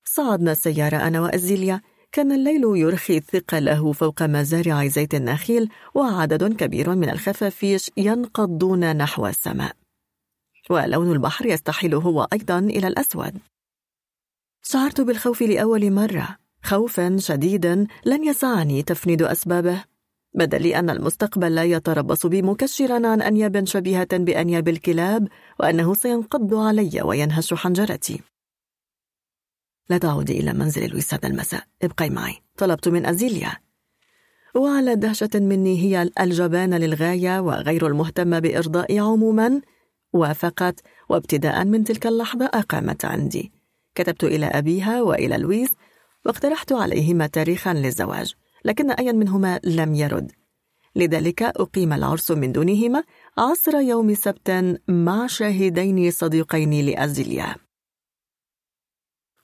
صعدنا 0.05 0.51
السيارة 0.51 0.97
أنا 0.97 1.21
وأزيليا. 1.21 1.81
كان 2.11 2.31
الليل 2.31 2.63
يرخي 2.63 3.19
ثقله 3.19 3.91
فوق 3.91 4.23
مزارع 4.23 4.87
زيت 4.87 5.15
النخيل 5.15 5.69
وعدد 5.95 6.53
كبير 6.53 6.95
من 6.95 7.09
الخفافيش 7.09 7.91
ينقضون 7.97 8.97
نحو 8.97 9.27
السماء. 9.27 9.78
ولون 10.69 11.11
البحر 11.11 11.45
يستحيل 11.45 11.95
هو 11.95 12.27
أيضا 12.33 12.59
إلى 12.59 12.87
الأسود. 12.87 13.37
شعرت 14.63 15.01
بالخوف 15.01 15.41
لأول 15.41 15.91
مرة. 15.91 16.37
خوفا 16.63 17.17
شديدا 17.17 17.87
لن 18.05 18.23
يسعني 18.23 18.83
تفنيد 18.83 19.21
أسبابه. 19.21 19.83
بدل 20.33 20.65
أن 20.65 20.89
المستقبل 20.89 21.55
لا 21.55 21.63
يتربص 21.63 22.25
بي 22.25 22.41
مكشرا 22.41 23.07
عن 23.07 23.21
أنياب 23.21 23.65
شبيهة 23.65 24.17
بأنياب 24.17 24.67
الكلاب 24.67 25.27
وأنه 25.59 25.93
سينقض 25.93 26.53
علي 26.53 27.01
وينهش 27.01 27.53
حنجرتي. 27.53 28.21
لا 29.89 29.97
تعودي 29.97 30.39
إلى 30.39 30.53
منزل 30.53 31.03
هذا 31.13 31.27
المساء. 31.27 31.63
ابقي 31.83 32.09
معي. 32.09 32.35
طلبت 32.57 32.87
من 32.87 33.05
أزيليا. 33.05 33.57
وعلى 34.55 34.95
دهشة 34.95 35.29
مني 35.35 35.77
هي 35.81 36.09
الجبانة 36.19 36.77
للغاية 36.77 37.39
وغير 37.39 37.87
المهتمة 37.87 38.39
بإرضائي 38.39 38.99
عموما. 38.99 39.61
وافقت 40.13 40.81
وابتداء 41.09 41.65
من 41.65 41.83
تلك 41.83 42.07
اللحظة 42.07 42.45
أقامت 42.45 43.05
عندي. 43.05 43.51
كتبت 43.95 44.23
إلى 44.23 44.45
أبيها 44.45 45.01
وإلى 45.01 45.37
لويس 45.37 45.69
واقترحت 46.25 46.71
عليهما 46.71 47.27
تاريخا 47.27 47.73
للزواج 47.73 48.33
لكن 48.65 48.91
أي 48.91 49.13
منهما 49.13 49.59
لم 49.63 49.93
يرد. 49.93 50.31
لذلك 50.95 51.43
أقيم 51.43 51.93
العرس 51.93 52.31
من 52.31 52.51
دونهما 52.51 53.03
عصر 53.37 53.75
يوم 53.75 54.13
سبت 54.13 54.79
مع 54.87 55.27
شاهدين 55.27 56.11
صديقين 56.11 56.85
لأزيليا 56.85 57.55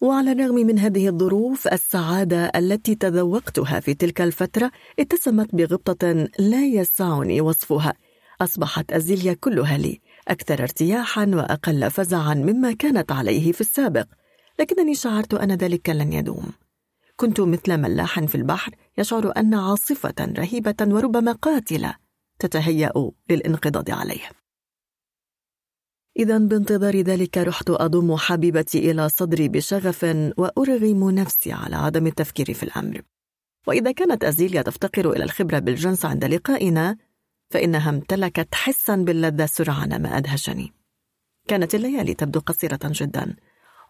وعلى 0.02 0.32
الرغم 0.32 0.56
من 0.56 0.80
هذه 0.80 1.08
الظروف 1.08 1.68
السعادة 1.68 2.52
التي 2.56 2.96
تذوقتها 2.96 3.80
في 3.80 3.94
تلك 3.94 4.22
الفترة 4.22 4.72
اتسمت 5.00 5.56
بغبطة 5.56 6.30
لا 6.40 6.66
يسعني 6.66 7.42
وصفها. 7.42 7.94
أصبحت 8.42 8.92
أزيليا 8.92 9.34
كلها 9.34 9.78
لي. 9.78 10.02
أكثر 10.28 10.64
ارتياحا 10.64 11.26
وأقل 11.26 11.92
فزعا 11.92 12.34
مما 12.34 12.74
كانت 12.74 13.12
عليه 13.12 13.52
في 13.52 13.62
السابق 13.62 14.08
لكنني 14.60 14.96
شعرت 14.96 15.34
أن 15.34 15.52
ذلك 15.52 15.90
لن 15.90 16.14
يدوم. 16.14 16.52
كنت 17.16 17.42
مثل 17.42 17.78
ملاح 17.78 18.20
في 18.20 18.36
البحر 18.36 18.76
يشعر 18.98 19.34
أن 19.38 19.54
عاصفة 19.54 20.16
رهيبة 20.20 20.76
وربما 20.82 21.32
قاتلة 21.32 21.96
تتهيأ 22.40 23.12
للانقضاض 23.30 23.92
عليه 23.92 24.30
إذا 26.18 26.38
بانتظار 26.38 27.02
ذلك 27.02 27.38
رحت 27.38 27.70
أضم 27.70 28.16
حبيبتي 28.16 28.92
إلى 28.92 29.10
صدري 29.10 29.48
بشغف 29.48 30.04
وأرغم 30.38 31.10
نفسي 31.10 31.52
على 31.52 31.76
عدم 31.76 32.08
التفكير 32.08 32.54
في 32.54 32.64
الأمر. 32.64 33.02
وإذا 33.68 33.92
كانت 33.92 34.24
أزيليا 34.24 34.62
تفتقر 34.62 35.12
إلى 35.12 35.24
الخبرة 35.24 35.60
بالجنس 35.60 36.06
عند 36.06 36.26
لقائنا 36.26 36.98
فإنها 37.50 37.90
امتلكت 37.90 38.56
حسا 38.56 38.96
باللذة 38.96 39.46
سرعان 39.46 40.02
ما 40.02 40.18
أدهشني. 40.18 40.74
كانت 41.48 41.76
الليالي 41.76 42.14
تبدو 42.14 42.40
قصيرة 42.40 42.80
جدا 42.84 43.36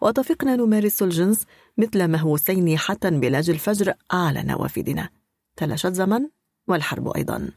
واتفقنا 0.00 0.56
نمارس 0.56 1.02
الجنس 1.02 1.46
مثل 1.78 2.08
مهووسين 2.08 2.78
حتى 2.78 3.10
بلاج 3.10 3.50
الفجر 3.50 3.94
على 4.10 4.42
نوافذنا 4.42 5.08
تلاشت 5.56 5.92
زمن 5.92 6.28
والحرب 6.68 7.16
أيضا. 7.16 7.50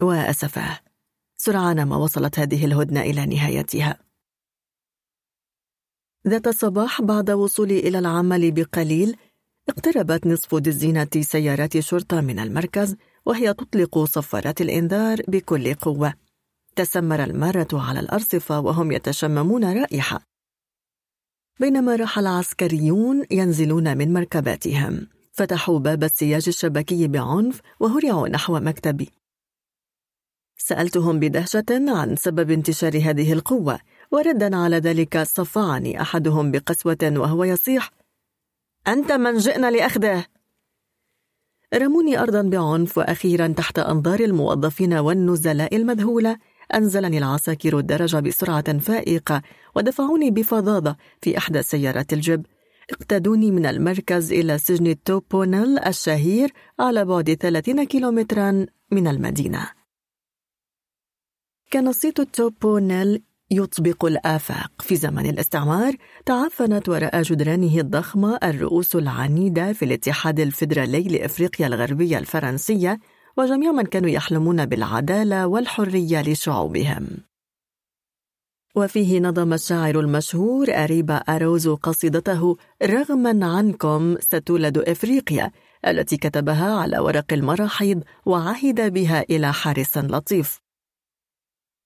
وأسفاه 0.00 0.78
سرعان 1.36 1.82
ما 1.82 1.96
وصلت 1.96 2.38
هذه 2.38 2.64
الهدنة 2.64 3.00
إلى 3.00 3.26
نهايتها. 3.26 3.98
ذات 6.28 6.48
صباح 6.48 7.02
بعد 7.02 7.30
وصولي 7.30 7.78
إلى 7.78 7.98
العمل 7.98 8.50
بقليل 8.52 9.16
اقتربت 9.68 10.26
نصف 10.26 10.54
دزينة 10.54 11.08
سيارات 11.20 11.78
شرطة 11.78 12.20
من 12.20 12.38
المركز 12.38 12.96
وهي 13.28 13.54
تطلق 13.54 14.04
صفارات 14.04 14.60
الإنذار 14.60 15.22
بكل 15.28 15.74
قوة. 15.74 16.14
تسمر 16.76 17.24
المارة 17.24 17.68
على 17.72 18.00
الأرصفة 18.00 18.60
وهم 18.60 18.92
يتشممون 18.92 19.78
رائحة. 19.80 20.20
بينما 21.60 21.96
راح 21.96 22.18
العسكريون 22.18 23.24
ينزلون 23.30 23.98
من 23.98 24.12
مركباتهم. 24.12 25.06
فتحوا 25.32 25.78
باب 25.78 26.04
السياج 26.04 26.44
الشبكي 26.48 27.08
بعنف 27.08 27.60
وهرعوا 27.80 28.28
نحو 28.28 28.60
مكتبي. 28.60 29.10
سألتهم 30.56 31.20
بدهشة 31.20 31.64
عن 31.70 32.16
سبب 32.16 32.50
انتشار 32.50 32.96
هذه 32.96 33.32
القوة 33.32 33.80
وردا 34.10 34.56
على 34.56 34.76
ذلك 34.76 35.22
صفعني 35.22 36.00
أحدهم 36.00 36.50
بقسوة 36.50 37.12
وهو 37.16 37.44
يصيح 37.44 37.90
أنت 38.88 39.12
من 39.12 39.36
جئنا 39.38 39.70
لأخذه. 39.70 40.37
رموني 41.74 42.18
أرضا 42.18 42.42
بعنف 42.42 42.98
وأخيرا 42.98 43.46
تحت 43.46 43.78
أنظار 43.78 44.20
الموظفين 44.20 44.94
والنزلاء 44.94 45.76
المذهولة. 45.76 46.38
أنزلني 46.74 47.18
العساكر 47.18 47.78
الدرج 47.78 48.16
بسرعة 48.16 48.78
فائقة 48.78 49.42
ودفعوني 49.76 50.30
بفظاظة 50.30 50.96
في 51.20 51.38
إحدى 51.38 51.62
سيارات 51.62 52.12
الجب 52.12 52.46
اقتادوني 52.90 53.50
من 53.50 53.66
المركز 53.66 54.32
إلى 54.32 54.58
سجن 54.58 55.02
توبونيل 55.02 55.78
الشهير 55.78 56.52
على 56.80 57.04
بعد 57.04 57.34
30 57.40 57.84
كيلومترا 57.84 58.66
من 58.90 59.08
المدينة. 59.08 59.70
كان 61.70 61.92
صيت 61.92 62.20
توبونيل 62.20 63.22
يطبق 63.50 64.04
الآفاق. 64.04 64.70
في 64.80 64.96
زمن 64.96 65.26
الاستعمار 65.26 65.94
تعفنت 66.26 66.88
وراء 66.88 67.22
جدرانه 67.22 67.80
الضخمة 67.80 68.38
الرؤوس 68.42 68.96
العنيدة 68.96 69.72
في 69.72 69.84
الاتحاد 69.84 70.40
الفيدرالي 70.40 71.02
لإفريقيا 71.02 71.66
الغربية 71.66 72.18
الفرنسية 72.18 72.98
وجميع 73.36 73.72
من 73.72 73.82
كانوا 73.82 74.10
يحلمون 74.10 74.66
بالعدالة 74.66 75.46
والحرية 75.46 76.22
لشعوبهم. 76.22 77.06
وفيه 78.76 79.20
نظم 79.20 79.52
الشاعر 79.52 80.00
المشهور 80.00 80.66
أريبا 80.70 81.16
أروز 81.16 81.68
قصيدته 81.68 82.56
رغما 82.82 83.46
عنكم 83.46 84.16
ستولد 84.20 84.78
إفريقيا 84.78 85.50
التي 85.86 86.16
كتبها 86.16 86.74
على 86.74 86.98
ورق 86.98 87.32
المراحيض 87.32 88.02
وعهد 88.26 88.92
بها 88.92 89.22
إلى 89.30 89.52
حارس 89.52 89.98
لطيف. 89.98 90.67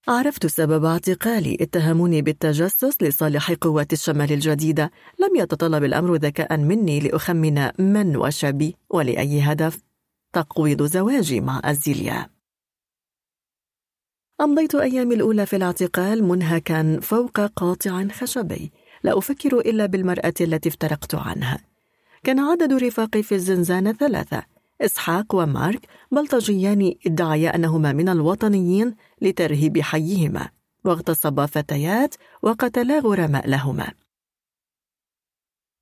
عرفت 0.09 0.47
سبب 0.47 0.85
اعتقالي. 0.85 1.57
اتهموني 1.61 2.23
بالتجسس 2.23 3.03
لصالح 3.03 3.53
قوات 3.53 3.93
الشمال 3.93 4.33
الجديدة. 4.33 4.91
لم 5.19 5.37
يتطلب 5.37 5.85
الأمر 5.85 6.15
ذكاء 6.15 6.57
مني 6.57 7.01
لأخمن 7.01 7.71
من 7.79 8.17
وشبي 8.17 8.77
ولأي 8.91 9.41
هدف. 9.41 9.83
تقويض 10.33 10.83
زواجي 10.83 11.41
مع 11.41 11.61
أزيليا. 11.65 12.31
أمضيت 14.41 14.75
أيامي 14.75 15.15
الأولى 15.15 15.47
في 15.47 15.57
الاعتقال 15.57 16.25
منهكا 16.25 17.01
فوق 17.03 17.41
قاطع 17.41 18.09
خشبي. 18.09 18.73
لا 19.03 19.19
أفكر 19.19 19.59
إلا 19.59 19.87
بالمرأة 19.87 20.35
التي 20.41 20.69
افترقت 20.69 21.15
عنها. 21.15 21.59
كان 22.25 22.39
عدد 22.39 22.73
رفاقي 22.73 23.23
في 23.23 23.35
الزنزانة 23.35 23.93
ثلاثة. 23.93 24.52
إسحاق 24.81 25.35
ومارك 25.35 25.87
بلطجيان 26.13 26.95
ادعيا 27.07 27.55
أنهما 27.57 27.93
من 27.93 28.09
الوطنيين 28.09 28.95
لترهيب 29.23 29.81
حيهما 29.81 30.49
واغتصبا 30.85 31.47
فتيات 31.47 32.15
وقتلا 32.43 32.99
غرماء 32.99 33.49
لهما. 33.49 33.93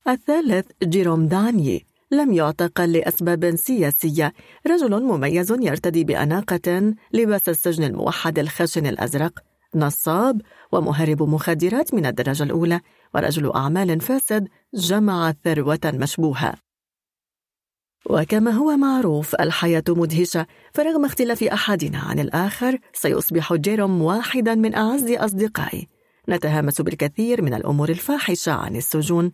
الثالث 0.09 0.67
جيروم 0.83 1.27
دانيي 1.27 1.87
لم 2.11 2.33
يعتقل 2.33 2.93
لأسباب 2.93 3.57
سياسية. 3.57 4.33
رجل 4.67 5.03
مميز 5.03 5.51
يرتدي 5.51 6.05
بأناقة 6.05 6.95
لباس 7.13 7.49
السجن 7.49 7.85
الموحد 7.85 8.39
الخشن 8.39 8.87
الأزرق 8.87 9.39
نصاب 9.75 10.43
ومهرب 10.73 11.23
مخدرات 11.23 11.95
من 11.95 12.07
الدرجة 12.07 12.43
الأولى 12.43 12.81
ورجل 13.15 13.53
أعمال 13.53 14.01
فاسد 14.01 14.49
جمع 14.75 15.33
ثروة 15.45 15.81
مشبوهة. 15.85 16.70
وكما 18.07 18.51
هو 18.51 18.77
معروف 18.77 19.35
الحياة 19.35 19.85
مدهشة 19.89 20.47
فرغم 20.75 21.05
اختلاف 21.05 21.43
أحدنا 21.43 21.99
عن 21.99 22.19
الآخر 22.19 22.79
سيصبح 22.93 23.55
جيروم 23.55 24.03
واحدا 24.03 24.55
من 24.55 24.75
أعز 24.75 25.11
أصدقائي. 25.11 25.89
نتهامس 26.29 26.81
بالكثير 26.81 27.43
من 27.43 27.55
الأمور 27.55 27.89
الفاحشة 27.89 28.53
عن 28.53 28.77
السجون. 28.77 29.33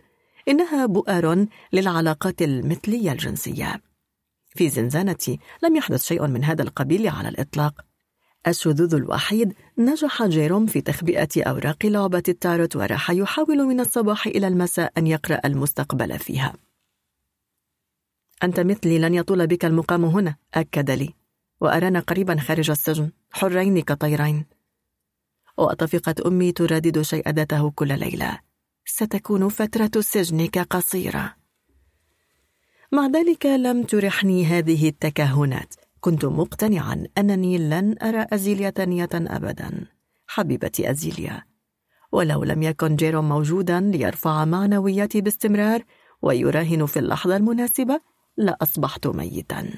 إنها 0.48 0.86
بؤر 0.86 1.46
للعلاقات 1.72 2.42
المثلية 2.42 3.12
الجنسية. 3.12 3.82
في 4.48 4.68
زنزانتي 4.68 5.38
لم 5.62 5.76
يحدث 5.76 6.04
شيء 6.04 6.26
من 6.26 6.44
هذا 6.44 6.62
القبيل 6.62 7.08
على 7.08 7.28
الإطلاق. 7.28 7.74
الشذوذ 8.48 8.94
الوحيد 8.94 9.54
نجح 9.78 10.22
جيروم 10.22 10.66
في 10.66 10.80
تخبئة 10.80 11.28
أوراق 11.36 11.86
لعبة 11.86 12.22
التاروت 12.28 12.76
وراح 12.76 13.10
يحاول 13.10 13.66
من 13.66 13.80
الصباح 13.80 14.26
إلى 14.26 14.48
المساء 14.48 14.92
أن 14.98 15.06
يقرأ 15.06 15.40
المستقبل 15.44 16.18
فيها. 16.18 16.52
أنت 18.42 18.60
مثلي 18.60 18.98
لن 18.98 19.14
يطول 19.14 19.46
بك 19.46 19.64
المقام 19.64 20.04
هنا. 20.04 20.36
أكد 20.54 20.90
لي. 20.90 21.14
وأرانا 21.60 22.00
قريبا 22.00 22.36
خارج 22.36 22.70
السجن. 22.70 23.10
حرين 23.32 23.80
كطيرين. 23.80 24.46
وأطفقت 25.58 26.20
أمي 26.20 26.52
تردد 26.52 27.02
شيء 27.02 27.30
ذاته 27.30 27.70
كل 27.70 27.98
ليلة. 27.98 28.38
ستكون 28.84 29.48
فترة 29.48 30.00
سجنك 30.00 30.58
قصيرة 30.58 31.34
مع 32.92 33.06
ذلك 33.06 33.46
لم 33.46 33.82
ترحني 33.82 34.44
هذه 34.44 34.88
التكهنات. 34.88 35.74
كنت 36.00 36.24
مقتنعا 36.24 37.06
أنني 37.18 37.58
لن 37.58 37.96
أرى 38.02 38.26
أزيليا 38.32 38.70
ثانية 38.70 39.08
أبدا. 39.14 39.86
حبيبتي 40.26 40.90
أزيليا. 40.90 41.42
ولو 42.12 42.44
لم 42.44 42.62
يكن 42.62 42.96
جيروم 42.96 43.28
موجودا 43.28 43.80
ليرفع 43.80 44.44
معنوياتي 44.44 45.20
باستمرار 45.20 45.82
ويراهن 46.22 46.86
في 46.86 46.98
اللحظة 46.98 47.36
المناسبة 47.36 48.00
لأصبحت 48.36 49.06
ميتا. 49.06 49.70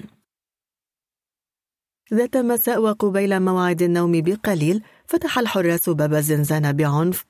ذات 2.14 2.36
مساء 2.36 2.80
وقبيل 2.80 3.40
موعد 3.40 3.82
النوم 3.82 4.20
بقليل 4.20 4.82
فتح 5.06 5.38
الحراس 5.38 5.88
باب 5.88 6.14
الزنزانة 6.14 6.70
بعنف. 6.70 7.26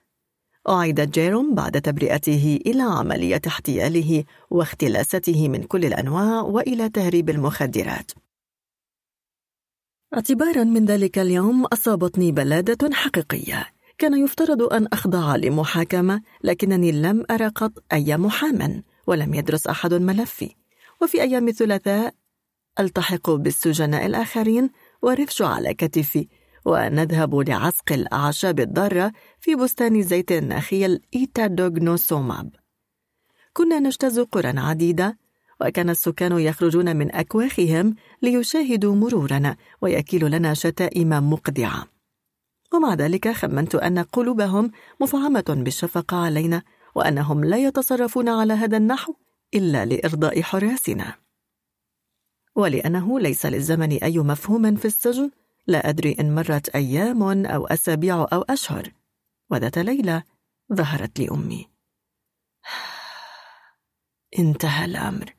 أعيد 0.69 1.01
جيروم 1.01 1.55
بعد 1.55 1.81
تبرئته 1.81 2.61
إلى 2.67 2.83
عملية 2.83 3.41
احتياله 3.47 4.25
واختلاسته 4.51 5.49
من 5.49 5.63
كل 5.63 5.85
الأنواع 5.85 6.41
وإلى 6.41 6.89
تهريب 6.89 7.31
المخدرات. 7.31 8.13
اعتبارا 10.15 10.65
من 10.65 10.85
ذلك 10.85 11.19
اليوم 11.19 11.65
أصابتني 11.65 12.33
بلادة 12.33 12.95
حقيقية. 12.95 13.67
كان 13.99 14.25
يفترض 14.25 14.63
أن 14.63 14.87
أخضع 14.87 15.37
لمحاكمة 15.37 16.23
لكنني 16.45 16.93
لم 16.93 17.25
أرى 17.31 17.49
قط 17.49 17.73
أي 17.93 18.17
محامٍ 18.17 18.83
ولم 19.07 19.35
يدرس 19.35 19.67
أحد 19.67 19.95
ملفي. 19.95 20.55
وفي 21.03 21.23
أيام 21.23 21.49
الثلاثاء 21.49 22.15
ألتحق 22.81 23.31
بالسجناء 23.31 24.07
الآخرين 24.07 24.71
ورفش 25.03 25.43
على 25.43 25.75
كتفي 25.75 26.29
ونذهب 26.65 27.35
لعسق 27.35 27.93
الأعشاب 27.93 28.61
الضارة 28.61 29.13
في 29.41 29.55
بستان 29.55 30.03
زيت 30.03 30.33
النخيل 30.33 31.01
إيتادوغنوسوماب. 31.17 32.51
كنا 33.53 33.79
نجتاز 33.79 34.21
قرى 34.21 34.59
عديدة 34.59 35.19
وكان 35.61 35.91
السكان 35.91 36.39
يخرجون 36.39 36.97
من 36.97 37.15
أكواخهم 37.15 37.95
ليشاهدوا 38.23 38.95
مرورنا 38.95 39.57
ويكيلوا 39.83 40.29
لنا 40.29 40.55
شتائم 40.55 41.31
مقدعة. 41.31 41.87
ومع 42.73 42.95
ذلك 42.95 43.29
خمنت 43.33 43.75
أن 43.75 43.99
قلوبهم 43.99 44.71
مفعمة 45.01 45.45
بالشفقة 45.65 46.17
علينا 46.17 46.63
وأنهم 46.95 47.45
لا 47.45 47.57
يتصرفون 47.57 48.29
على 48.29 48.53
هذا 48.53 48.77
النحو. 48.77 49.15
إلا 49.55 49.85
لإرضاء 49.85 50.43
حراسنا. 50.43 51.15
ولأنه 52.55 53.21
ليس 53.21 53.47
للزمن 53.47 53.93
أي 53.93 54.19
مفهوم 54.19 54.77
في 54.77 54.85
السجن 54.85 55.31
لا 55.67 55.89
أدري 55.89 56.17
إن 56.21 56.35
مرت 56.35 56.69
أيام 56.69 57.47
أو 57.47 57.67
أسابيع 57.67 58.27
أو 58.33 58.43
أشهر. 58.43 58.93
وذات 59.51 59.79
ليلة 59.79 60.23
ظهرت 60.73 61.19
لي 61.19 61.31
أمي 61.31 61.69
انتهى 64.39 64.85
الأمر. 64.85 65.35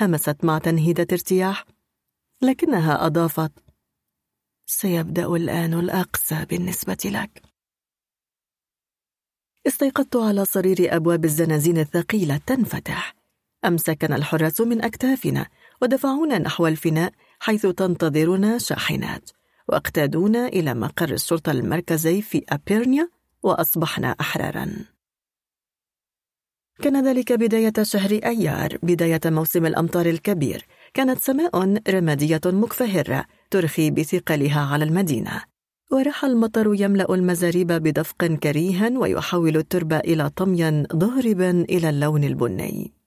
همست 0.00 0.44
مع 0.44 0.58
تنهيدة 0.58 1.06
ارتياح 1.12 1.64
لكنها 2.42 3.06
أضافت 3.06 3.52
سيبدأ 4.66 5.26
الآن 5.26 5.74
الأقسى 5.74 6.44
بالنسبة 6.44 6.98
لك. 7.04 7.42
استيقظت 9.66 10.16
على 10.16 10.44
صرير 10.44 10.96
أبواب 10.96 11.24
الزنازين 11.24 11.78
الثقيلة 11.78 12.36
تنفتح. 12.36 13.19
أمسكنا 13.64 14.16
الحراس 14.16 14.60
من 14.60 14.82
أكتافنا 14.82 15.46
ودفعونا 15.82 16.38
نحو 16.38 16.66
الفناء 16.66 17.12
حيث 17.40 17.66
تنتظرنا 17.66 18.58
شاحنات 18.58 19.30
واقتادونا 19.68 20.48
إلى 20.48 20.74
مقر 20.74 21.10
الشرطة 21.10 21.52
المركزي 21.52 22.22
في 22.22 22.44
أبيرنيا 22.48 23.08
وأصبحنا 23.42 24.16
أحرارا. 24.20 24.70
كان 26.82 27.06
ذلك 27.06 27.32
بداية 27.32 27.72
شهر 27.82 28.10
أيار 28.10 28.78
بداية 28.82 29.20
موسم 29.24 29.66
الأمطار 29.66 30.06
الكبير. 30.06 30.66
كانت 30.94 31.18
سماء 31.18 31.80
رمادية 31.88 32.40
مكفهرة 32.46 33.24
ترخي 33.50 33.90
بثقلها 33.90 34.60
على 34.60 34.84
المدينة. 34.84 35.42
وراح 35.92 36.24
المطر 36.24 36.74
يملأ 36.74 37.14
المزاريب 37.14 37.66
بدفق 37.66 38.24
كريها 38.24 38.90
ويحول 38.98 39.56
التربة 39.56 39.98
إلى 39.98 40.30
طمي 40.30 40.82
ضارب 40.82 41.40
إلى 41.40 41.90
اللون 41.90 42.24
البني. 42.24 42.99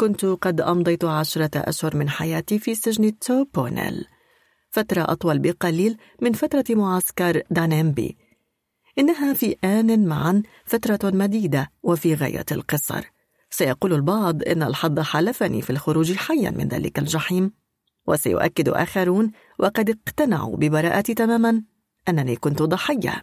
كنت 0.00 0.24
قد 0.24 0.60
أمضيت 0.60 1.04
عشرة 1.04 1.50
أشهر 1.54 1.96
من 1.96 2.08
حياتي 2.08 2.58
في 2.58 2.74
سجن 2.74 3.18
توبونيل 3.18 4.04
فترة 4.70 5.02
أطول 5.02 5.38
بقليل 5.38 5.96
من 6.22 6.32
فترة 6.32 6.64
معسكر 6.70 7.42
دانيمبي. 7.50 8.16
إنها 8.98 9.32
في 9.34 9.56
آن 9.64 10.06
معا 10.08 10.42
فترة 10.64 10.98
مديدة 11.04 11.70
وفي 11.82 12.14
غاية 12.14 12.44
القصر. 12.52 13.04
سيقول 13.50 13.92
البعض 13.92 14.42
إن 14.42 14.62
الحظ 14.62 15.00
حلفني 15.00 15.62
في 15.62 15.70
الخروج 15.70 16.12
حيا 16.12 16.50
من 16.50 16.68
ذلك 16.68 16.98
الجحيم. 16.98 17.52
وسيؤكد 18.06 18.68
آخرون 18.68 19.32
وقد 19.58 19.90
اقتنعوا 19.90 20.56
ببراءتي 20.56 21.14
تماما. 21.14 21.62
أنني 22.08 22.36
كنت 22.36 22.62
ضحية. 22.62 23.22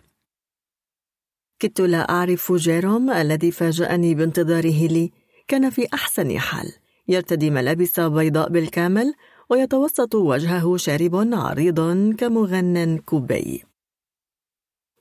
كدت 1.60 1.82
لا 1.82 2.10
أعرف 2.10 2.54
جيروم 2.54 3.10
الذي 3.10 3.52
فاجأني 3.52 4.16
بانتظاره 4.16 4.88
لي. 4.88 5.12
كان 5.48 5.70
في 5.70 5.88
أحسن 5.94 6.40
حال. 6.40 6.74
يرتدي 7.08 7.50
ملابس 7.50 8.00
بيضاء 8.00 8.50
بالكامل 8.50 9.14
ويتوسط 9.50 10.16
وجهه 10.16 10.78
شارب 10.78 11.16
عريض 11.34 11.80
كمغن 12.16 12.98
كوبي. 12.98 13.64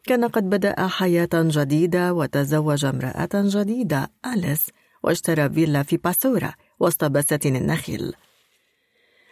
كان 0.04 0.24
قد 0.24 0.50
بدأ 0.50 0.86
حياة 0.86 1.28
جديدة 1.34 2.14
وتزوج 2.14 2.84
امرأة 2.84 3.28
جديدة 3.34 4.10
أليس 4.26 4.66
واشترى 5.02 5.50
فيلا 5.50 5.82
في 5.82 5.96
باسورا 5.96 6.54
وسط 6.80 7.04
بساتين 7.04 7.56
النخيل. 7.56 8.12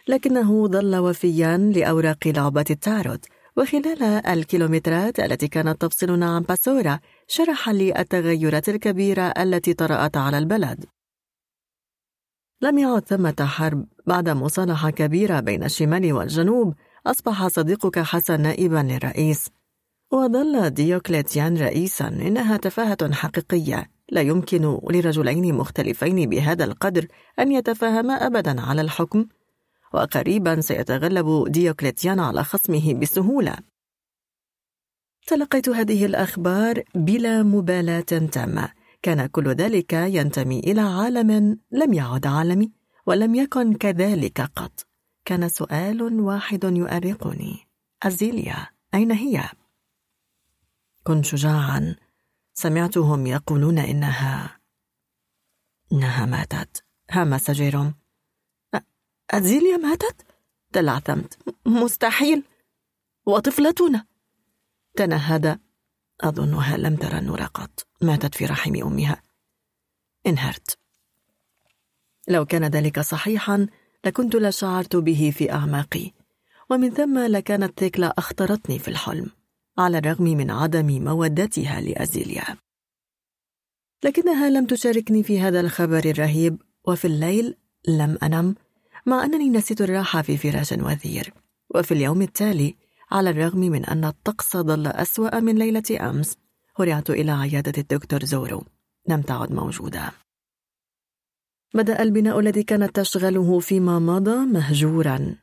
لكنه 0.07 0.67
ظل 0.67 0.95
وفيا 0.95 1.57
لأوراق 1.57 2.27
لعبة 2.27 2.65
التاروت 2.69 3.25
وخلال 3.57 4.03
الكيلومترات 4.03 5.19
التي 5.19 5.47
كانت 5.47 5.81
تفصلنا 5.81 6.35
عن 6.35 6.41
باسورا 6.41 6.99
شرح 7.27 7.69
لي 7.69 7.99
التغيرات 7.99 8.69
الكبيرة 8.69 9.21
التي 9.21 9.73
طرأت 9.73 10.17
على 10.17 10.37
البلد. 10.37 10.85
لم 12.65 12.77
يعد 12.77 13.05
ثمة 13.05 13.35
حرب. 13.39 13.85
بعد 14.07 14.29
مصالحة 14.29 14.89
كبيرة 14.89 15.39
بين 15.39 15.63
الشمال 15.63 16.13
والجنوب 16.13 16.73
أصبح 17.07 17.47
صديقك 17.47 17.99
حسن 17.99 18.41
نائبا 18.41 18.77
للرئيس. 18.77 19.49
وظل 20.11 20.69
ديوكليتيان 20.69 21.57
رئيسا 21.57 22.07
إنها 22.07 22.57
تفاهة 22.57 23.13
حقيقية. 23.13 23.89
لا 24.11 24.21
يمكن 24.21 24.79
لرجلين 24.89 25.55
مختلفين 25.55 26.29
بهذا 26.29 26.63
القدر 26.63 27.07
أن 27.39 27.51
يتفاهما 27.51 28.13
أبدا 28.13 28.61
على 28.61 28.81
الحكم. 28.81 29.25
وقريبا 29.93 30.61
سيتغلب 30.61 31.47
ديوكليتيان 31.47 32.19
على 32.19 32.43
خصمه 32.43 32.93
بسهولة. 32.93 33.55
تلقيت 35.27 35.69
هذه 35.69 36.05
الأخبار 36.05 36.83
بلا 36.95 37.43
مبالاة 37.43 37.99
تامة. 38.31 38.69
كان 39.05 39.25
كل 39.25 39.47
ذلك 39.47 39.93
ينتمي 39.93 40.59
إلى 40.59 40.81
عالم 40.81 41.59
لم 41.71 41.93
يعد 41.93 42.27
عالمي 42.27 42.71
ولم 43.05 43.35
يكن 43.35 43.73
كذلك 43.73 44.41
قط. 44.41 44.87
كان 45.25 45.49
سؤال 45.49 46.01
واحد 46.19 46.63
يؤرقني. 46.63 47.67
أزيليا 48.03 48.67
أين 48.93 49.11
هي؟ 49.11 49.49
كن 51.03 51.23
شجاعا 51.23 51.95
سمعتهم 52.53 53.27
يقولون 53.27 53.77
إنها 53.77 54.59
إنها 55.91 56.25
ماتت. 56.25 56.85
همس 57.11 57.51
جيروم 57.51 57.93
أزيليا 59.31 59.77
ماتت؟ 59.77 60.25
تلعثمت. 60.73 61.37
مستحيل. 61.65 62.43
وطفلتنا. 63.25 64.05
تنهد. 64.95 65.59
أظنها 66.21 66.77
لم 66.77 66.95
ترى 66.95 67.17
النور 67.17 67.43
قط. 67.43 67.87
ماتت 68.05 68.35
في 68.35 68.45
رحم 68.45 68.75
أمها. 68.75 69.21
انهرت. 70.27 70.77
لو 72.27 72.45
كان 72.45 72.65
ذلك 72.65 72.99
صحيحا 72.99 73.67
لكنت 74.05 74.35
لشعرت 74.35 74.95
به 74.95 75.33
في 75.37 75.51
أعماقي. 75.51 76.11
ومن 76.69 76.89
ثم 76.89 77.19
لكانت 77.19 77.79
ثيكلا 77.79 78.13
أخطرتني 78.17 78.79
في 78.79 78.87
الحلم 78.87 79.29
على 79.77 79.97
الرغم 79.97 80.23
من 80.23 80.51
عدم 80.51 81.03
مودتها 81.03 81.81
لأزيليا. 81.81 82.57
لكنها 84.03 84.49
لم 84.49 84.65
تشاركني 84.65 85.23
في 85.23 85.39
هذا 85.39 85.59
الخبر 85.59 86.05
الرهيب 86.05 86.61
وفي 86.87 87.05
الليل 87.05 87.55
لم 87.87 88.17
أنم 88.23 88.55
مع 89.05 89.25
أنني 89.25 89.49
نسيت 89.49 89.81
الراحة 89.81 90.21
في 90.21 90.37
فراش 90.37 90.71
وثير 90.71 91.33
وفي 91.75 91.93
اليوم 91.93 92.21
التالي 92.21 92.75
على 93.11 93.29
الرغم 93.29 93.59
من 93.59 93.85
أن 93.85 94.05
الطقس 94.05 94.57
ظل 94.57 94.87
أسوأ 94.87 95.39
من 95.39 95.55
ليلة 95.55 96.09
أمس 96.09 96.37
هرعت 96.79 97.09
إلى 97.09 97.31
عيادة 97.31 97.73
الدكتور 97.77 98.25
زورو. 98.25 98.63
لم 99.07 99.21
تعد 99.21 99.51
موجودة. 99.51 100.11
بدأ 101.73 102.01
البناء 102.01 102.39
الذي 102.39 102.63
كانت 102.63 102.95
تشغله 102.95 103.59
فيما 103.59 103.99
مضى 103.99 104.45
مهجورا. 104.45 105.35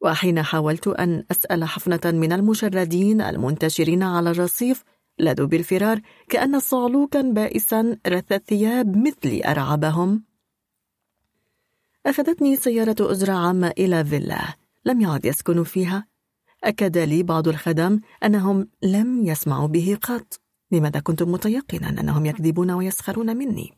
وحين 0.00 0.42
حاولت 0.42 0.88
أن 0.88 1.24
أسأل 1.30 1.64
حفنة 1.64 2.00
من 2.04 2.32
المشردين 2.32 3.20
المنتشرين 3.20 4.02
على 4.02 4.30
الرصيف 4.30 4.84
لدوا 5.18 5.46
بالفرار 5.46 6.00
كأن 6.28 6.60
صعلوكا 6.60 7.20
بائسا 7.20 7.98
رث 8.06 8.32
الثياب 8.32 8.96
مثلي 8.96 9.50
أرعبهم 9.50 10.24
أخذتني 12.06 12.56
سيارة 12.56 12.96
أجرة 13.00 13.32
عامة 13.32 13.72
إلى 13.78 14.04
فيلا 14.04 14.56
لم 14.84 15.00
يعد 15.00 15.24
يسكن 15.24 15.64
فيها. 15.64 16.06
أكد 16.64 16.98
لي 16.98 17.22
بعض 17.22 17.48
الخدم 17.48 18.00
أنهم 18.24 18.68
لم 18.82 19.26
يسمعوا 19.26 19.68
به 19.68 19.98
قط. 20.02 20.40
لماذا 20.74 21.00
كنت 21.00 21.22
متيقنا 21.22 21.88
أنهم 21.88 22.26
يكذبون 22.26 22.70
ويسخرون 22.70 23.36
مني؟ 23.36 23.72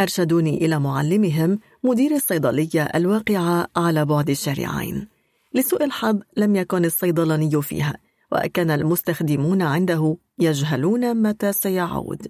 أرشدوني 0.00 0.64
إلى 0.64 0.78
معلمهم 0.78 1.58
مدير 1.84 2.14
الصيدلية 2.14 2.82
الواقعة 2.82 3.68
على 3.76 4.04
بعد 4.04 4.30
الشارعين. 4.30 5.08
لسوء 5.54 5.84
الحظ 5.84 6.20
لم 6.36 6.56
يكن 6.56 6.84
الصيدلاني 6.84 7.62
فيها 7.62 7.94
وكان 8.32 8.70
المستخدمون 8.70 9.62
عنده 9.62 10.16
يجهلون 10.38 11.22
متى 11.22 11.52
سيعود. 11.52 12.26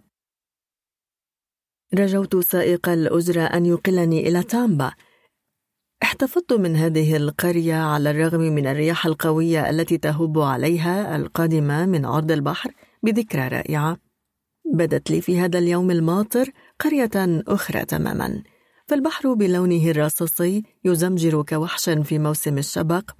رجوت 1.94 2.36
سائق 2.36 2.88
الأجرة 2.88 3.42
أن 3.42 3.66
يقلني 3.66 4.28
إلى 4.28 4.42
تامبا. 4.42 4.92
احتفظت 6.02 6.52
من 6.52 6.76
هذه 6.76 7.16
القرية 7.16 7.74
على 7.74 8.10
الرغم 8.10 8.40
من 8.40 8.66
الرياح 8.66 9.06
القوية 9.06 9.70
التي 9.70 9.98
تهب 9.98 10.38
عليها 10.38 11.16
القادمة 11.16 11.86
من 11.86 12.04
عرض 12.04 12.30
البحر. 12.30 12.72
بذكرى 13.02 13.48
رائعة. 13.48 13.96
بدت 14.74 15.10
لي 15.10 15.20
في 15.20 15.40
هذا 15.40 15.58
اليوم 15.58 15.90
الماطر 15.90 16.50
قرية 16.78 17.10
أخرى 17.48 17.84
تماما. 17.84 18.42
فالبحر 18.86 19.34
بلونه 19.34 19.90
الرصاصي 19.90 20.62
يزمجر 20.84 21.42
كوحش 21.42 21.90
في 21.90 22.18
موسم 22.18 22.58
الشبق. 22.58 23.10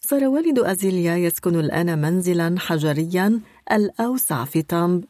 صار 0.00 0.24
والد 0.24 0.58
أزيليا 0.58 1.16
يسكن 1.16 1.60
الآن 1.60 1.98
منزلا 1.98 2.54
حجريا 2.58 3.40
الأوسع 3.72 4.44
في 4.44 4.62
تامب 4.62 5.04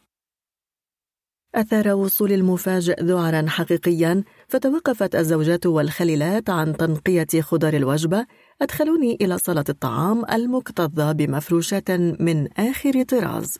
أثار 1.55 1.95
وصول 1.95 2.33
المفاجئ 2.33 3.03
ذعرا 3.03 3.49
حقيقيا 3.49 4.25
فتوقفت 4.49 5.15
الزوجات 5.15 5.67
والخليلات 5.67 6.51
عن 6.51 6.77
تنقية 6.77 7.41
خضر 7.41 7.77
الوجبة 7.77 8.27
أدخلوني 8.63 9.19
إلى 9.21 9.39
صالة 9.39 9.65
الطعام 9.69 10.25
المكتظة 10.33 11.13
بمفروشات 11.13 11.91
من 12.21 12.49
آخر 12.53 13.03
طراز. 13.03 13.59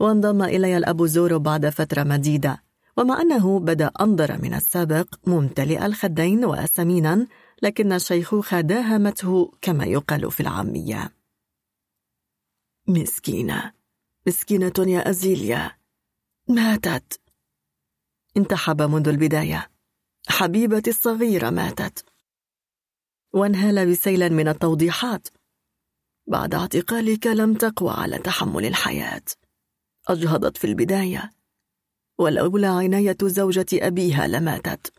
وانضم 0.00 0.42
إلي 0.42 0.76
الأب 0.76 1.06
زورو 1.06 1.38
بعد 1.38 1.68
فترة 1.68 2.02
مديدة. 2.02 2.64
ومع 2.96 3.20
أنه 3.20 3.60
بدأ 3.60 3.90
أنظر 4.00 4.42
من 4.42 4.54
السابق 4.54 5.14
ممتلئ 5.26 5.86
الخدين 5.86 6.44
وسمينا 6.44 7.26
لكن 7.62 7.92
الشيخوخة 7.92 8.60
داهمته 8.60 9.52
كما 9.62 9.84
يقال 9.84 10.30
في 10.30 10.40
العامية. 10.40 11.14
مسكينة. 12.88 13.72
مسكينة 14.26 14.72
يا 14.78 15.10
أزيليا. 15.10 15.78
ماتت. 16.48 17.20
انتحب 18.36 18.82
منذ 18.82 19.08
البداية. 19.08 19.70
حبيبتي 20.28 20.90
الصغيرة 20.90 21.50
ماتت. 21.50 22.04
وانهال 23.32 23.90
بسيل 23.90 24.32
من 24.32 24.48
التوضيحات. 24.48 25.28
بعد 26.26 26.54
اعتقالك 26.54 27.26
لم 27.26 27.54
تقوى 27.54 27.90
على 27.90 28.18
تحمل 28.18 28.66
الحياة. 28.66 29.22
أجهضت 30.08 30.56
في 30.56 30.66
البداية 30.66 31.30
ولولا 32.18 32.68
عناية 32.68 33.16
زوجة 33.22 33.66
أبيها 33.72 34.26
لماتت. 34.26 34.92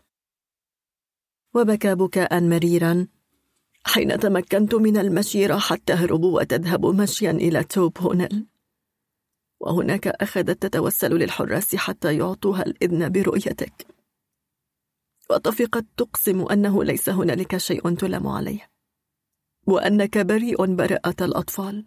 وبكى 1.54 1.94
بكاء 1.94 2.40
مريرا 2.40 3.06
حين 3.84 4.18
تمكنت 4.18 4.74
من 4.74 4.96
المشي 4.96 5.46
راحت 5.46 5.82
تهرب 5.86 6.22
وتذهب 6.22 6.86
مشيا 6.86 7.30
إلى 7.30 7.64
توب 7.64 7.98
هونل 7.98 8.46
وهناك 9.60 10.08
أخذت 10.08 10.62
تتوسل 10.62 11.14
للحراس 11.14 11.76
حتى 11.76 12.16
يعطوها 12.16 12.62
الإذن 12.62 13.08
برؤيتك. 13.08 13.86
وطفقت 15.30 15.86
تقسم 15.96 16.42
أنه 16.42 16.84
ليس 16.84 17.08
هنالك 17.08 17.56
شيء 17.56 17.94
تلام 17.94 18.26
عليه 18.26 18.70
وأنك 19.66 20.18
بريء 20.18 20.74
براءة 20.74 21.24
الأطفال. 21.24 21.86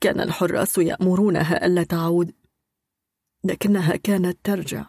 كان 0.00 0.20
الحراس 0.20 0.78
يأمرونها 0.78 1.66
ألا 1.66 1.82
تعود 1.82 2.32
لكنها 3.44 3.96
كانت 3.96 4.38
ترجع 4.44 4.86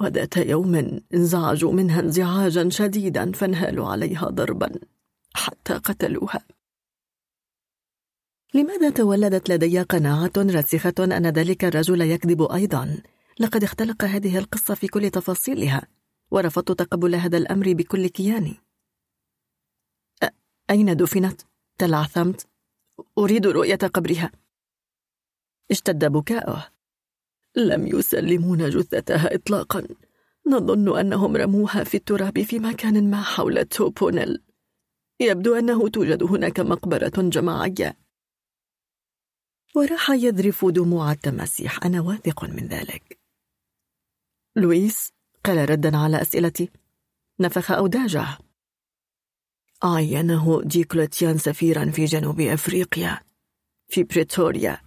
وذات 0.00 0.36
يوم 0.36 1.00
انزعجوا 1.14 1.72
منها 1.72 2.00
انزعاجا 2.00 2.68
شديدا 2.68 3.32
فانهالوا 3.32 3.88
عليها 3.88 4.26
ضربا 4.26 4.72
حتى 5.34 5.74
قتلوها 5.74 6.46
لماذا 8.54 8.90
تولدت 8.90 9.48
لدي 9.50 9.82
قناعة 9.82 10.32
راسخة 10.36 10.94
أن 10.98 11.26
ذلك 11.26 11.64
الرجل 11.64 12.00
يكذب 12.00 12.42
أيضا؟ 12.42 13.02
لقد 13.40 13.64
اختلق 13.64 14.04
هذه 14.04 14.38
القصة 14.38 14.74
في 14.74 14.88
كل 14.88 15.10
تفاصيلها 15.10 15.88
ورفضت 16.30 16.72
تقبل 16.72 17.14
هذا 17.14 17.38
الأمر 17.38 17.72
بكل 17.72 18.06
كياني 18.06 18.56
أين 20.70 20.96
دفنت؟ 20.96 21.40
تلعثمت 21.78 22.51
أريد 23.18 23.46
رؤية 23.46 23.76
قبرها. 23.76 24.32
اشتد 25.70 26.04
بكاؤه. 26.04 26.68
لم 27.56 27.86
يسلمون 27.86 28.70
جثتها 28.70 29.34
إطلاقا. 29.34 29.88
نظن 30.46 30.98
أنهم 30.98 31.36
رموها 31.36 31.84
في 31.84 31.96
التراب 31.96 32.42
في 32.42 32.58
مكان 32.58 33.10
ما 33.10 33.22
حول 33.22 33.64
توبونيل. 33.64 34.42
يبدو 35.20 35.54
أنه 35.54 35.88
توجد 35.88 36.22
هناك 36.22 36.60
مقبرة 36.60 37.12
جماعية. 37.16 37.98
وراح 39.76 40.10
يذرف 40.10 40.64
دموع 40.64 41.12
التماسيح. 41.12 41.84
أنا 41.84 42.00
واثق 42.00 42.44
من 42.44 42.66
ذلك. 42.68 43.20
لويس 44.56 45.12
قال 45.44 45.70
ردا 45.70 45.96
على 45.96 46.22
أسئلتي. 46.22 46.70
نفخ 47.40 47.70
أوداجه. 47.70 48.38
عينه 49.82 50.62
ديكلوتيان 50.64 51.38
سفيرا 51.38 51.90
في 51.90 52.04
جنوب 52.04 52.40
أفريقيا 52.40 53.18
في 53.88 54.02
بريتوريا. 54.02 54.78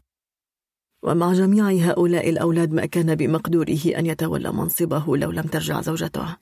ومع 1.03 1.33
جميع 1.33 1.69
هؤلاء 1.69 2.29
الأولاد 2.29 2.71
ما 2.71 2.85
كان 2.85 3.15
بمقدوره 3.15 3.81
أن 3.97 4.05
يتولى 4.05 4.51
منصبه 4.51 5.17
لو 5.17 5.31
لم 5.31 5.43
ترجع 5.43 5.81
زوجته. 5.81 6.37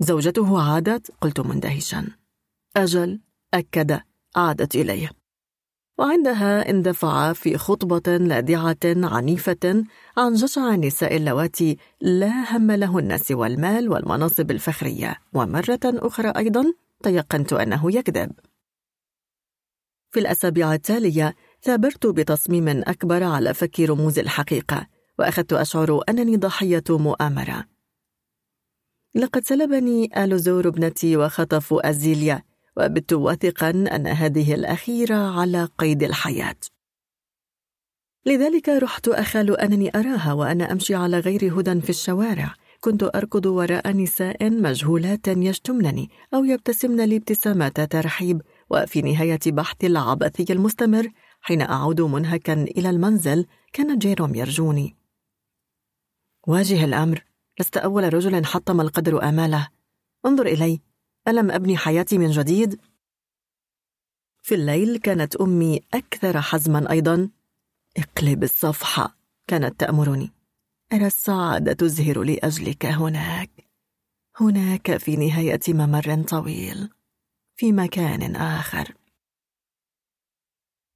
زوجته 0.00 0.62
عادت 0.62 1.10
قلت 1.20 1.40
مندهشا. 1.40 2.06
أجل 2.76 3.20
أكد 3.54 4.00
عادت 4.36 4.74
إليه. 4.74 5.10
وعندها 5.98 6.70
اندفع 6.70 7.32
في 7.32 7.58
خطبة 7.58 8.16
لاذعة 8.16 8.76
عنيفة 8.84 9.84
عن 10.16 10.34
جشع 10.34 10.74
النساء 10.74 11.16
اللواتي 11.16 11.76
لا 12.00 12.56
هم 12.56 12.70
لهن 12.72 13.18
سوى 13.18 13.46
المال 13.46 13.88
والمناصب 13.88 14.50
الفخرية 14.50 15.16
ومرة 15.32 15.80
أخرى 15.84 16.28
أيضا 16.28 16.64
تيقنت 17.02 17.52
أنه 17.52 17.96
يكذب. 17.96 18.32
في 20.10 20.20
الأسابيع 20.20 20.74
التالية 20.74 21.34
ثابرت 21.62 22.06
بتصميم 22.06 22.68
أكبر 22.68 23.24
على 23.24 23.54
فك 23.54 23.80
رموز 23.80 24.18
الحقيقة 24.18 24.86
وأخذت 25.18 25.52
أشعر 25.52 26.00
أنني 26.08 26.36
ضحية 26.36 26.84
مؤامرة. 26.90 27.64
لقد 29.14 29.44
سلبني 29.44 30.24
آل 30.24 30.38
زور 30.38 30.68
ابنتي 30.68 31.16
وخطفوا 31.16 31.90
أزيليا 31.90 32.42
وبت 32.76 33.12
واثقا 33.12 33.70
أن 33.70 34.06
هذه 34.06 34.54
الأخيرة 34.54 35.40
على 35.40 35.68
قيد 35.78 36.02
الحياة. 36.02 36.56
لذلك 38.26 38.68
رحت 38.68 39.08
أخال 39.08 39.60
أنني 39.60 39.90
أراها 39.94 40.32
وأنا 40.32 40.72
أمشي 40.72 40.94
على 40.94 41.18
غير 41.18 41.60
هدى 41.60 41.80
في 41.80 41.90
الشوارع 41.90 42.54
كنت 42.80 43.02
أركض 43.02 43.46
وراء 43.46 43.92
نساء 43.92 44.50
مجهولات 44.50 45.28
يشتمنني 45.28 46.10
أو 46.34 46.44
يبتسمن 46.44 47.00
لي 47.00 47.16
ابتسامات 47.16 47.80
ترحيب 47.80 48.42
وفي 48.70 49.02
نهاية 49.02 49.38
بحثي 49.46 49.86
العبثي 49.86 50.52
المستمر 50.52 51.12
حين 51.40 51.62
أعود 51.62 52.00
منهكا 52.00 52.52
إلى 52.62 52.90
المنزل 52.90 53.46
كان 53.72 53.98
جيروم 53.98 54.34
يرجوني. 54.34 54.96
واجه 56.46 56.84
الأمر. 56.84 57.24
لست 57.60 57.76
أول 57.76 58.14
رجل 58.14 58.44
حطم 58.44 58.80
القدر 58.80 59.28
آماله. 59.28 59.68
انظر 60.26 60.46
إلي. 60.46 60.80
ألم 61.28 61.50
أبني 61.50 61.76
حياتي 61.76 62.18
من 62.18 62.30
جديد؟ 62.30 62.80
في 64.42 64.54
الليل 64.54 64.98
كانت 64.98 65.36
أمي 65.36 65.80
أكثر 65.94 66.40
حزما 66.40 66.90
أيضا. 66.90 67.30
اقلب 67.96 68.42
الصفحة 68.42 69.16
كانت 69.46 69.80
تأمرني. 69.80 70.39
أرى 70.92 71.06
السعادة 71.06 71.72
تزهر 71.72 72.22
لأجلك 72.22 72.86
هناك. 72.86 73.50
هناك 74.40 74.96
في 74.96 75.16
نهاية 75.16 75.60
ممر 75.68 76.22
طويل 76.22 76.88
في 77.56 77.72
مكان 77.72 78.36
آخر. 78.36 78.94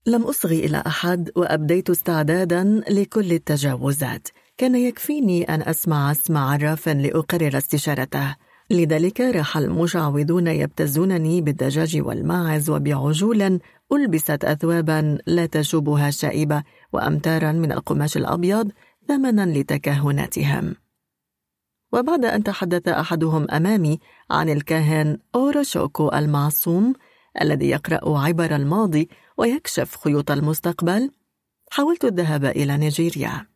لم 0.07 0.23
أصغي 0.23 0.67
إلى 0.67 0.83
أحد 0.87 1.31
وأبديت 1.37 1.91
استعدادا 1.91 2.83
لكل 2.91 3.33
التجاوزات. 3.33 4.29
كان 4.57 4.75
يكفيني 4.75 5.45
أن 5.45 5.63
أسمع 5.63 6.11
اسم 6.11 6.37
عراف 6.37 6.89
لأقرر 6.89 7.59
استشارته. 7.59 8.37
لذلك 8.71 9.21
راح 9.21 9.57
المشعوذون 9.57 10.47
يبتزونني 10.47 11.41
بالدجاج 11.41 12.01
والماعز 12.01 12.71
وبعجول 12.71 13.61
ألبست 13.93 14.45
أثوابا 14.45 15.19
لا 15.27 15.47
تشوبها 15.47 16.11
شائبة 16.11 16.63
وأمتارا 16.93 17.53
من 17.53 17.73
القماش 17.73 18.17
الأبيض 18.17 18.71
ثمنا 19.09 19.59
لتكهناتهم 19.59 20.77
وبعد 21.93 22.25
أن 22.25 22.45
تحدث 22.45 22.89
أحدهم 22.89 23.51
أمامي 23.51 23.99
عن 24.31 24.49
الكاهن 24.49 25.19
أوروشوكو 25.35 26.09
المعصوم 26.09 26.93
الذي 27.41 27.69
يقرأ 27.69 28.19
عبر 28.19 28.57
الماضي 28.57 29.09
ويكشف 29.37 29.97
خيوط 29.97 30.31
المستقبل 30.31 31.11
حاولت 31.71 32.05
الذهاب 32.05 32.45
إلى 32.45 32.77
نيجيريا. 32.77 33.47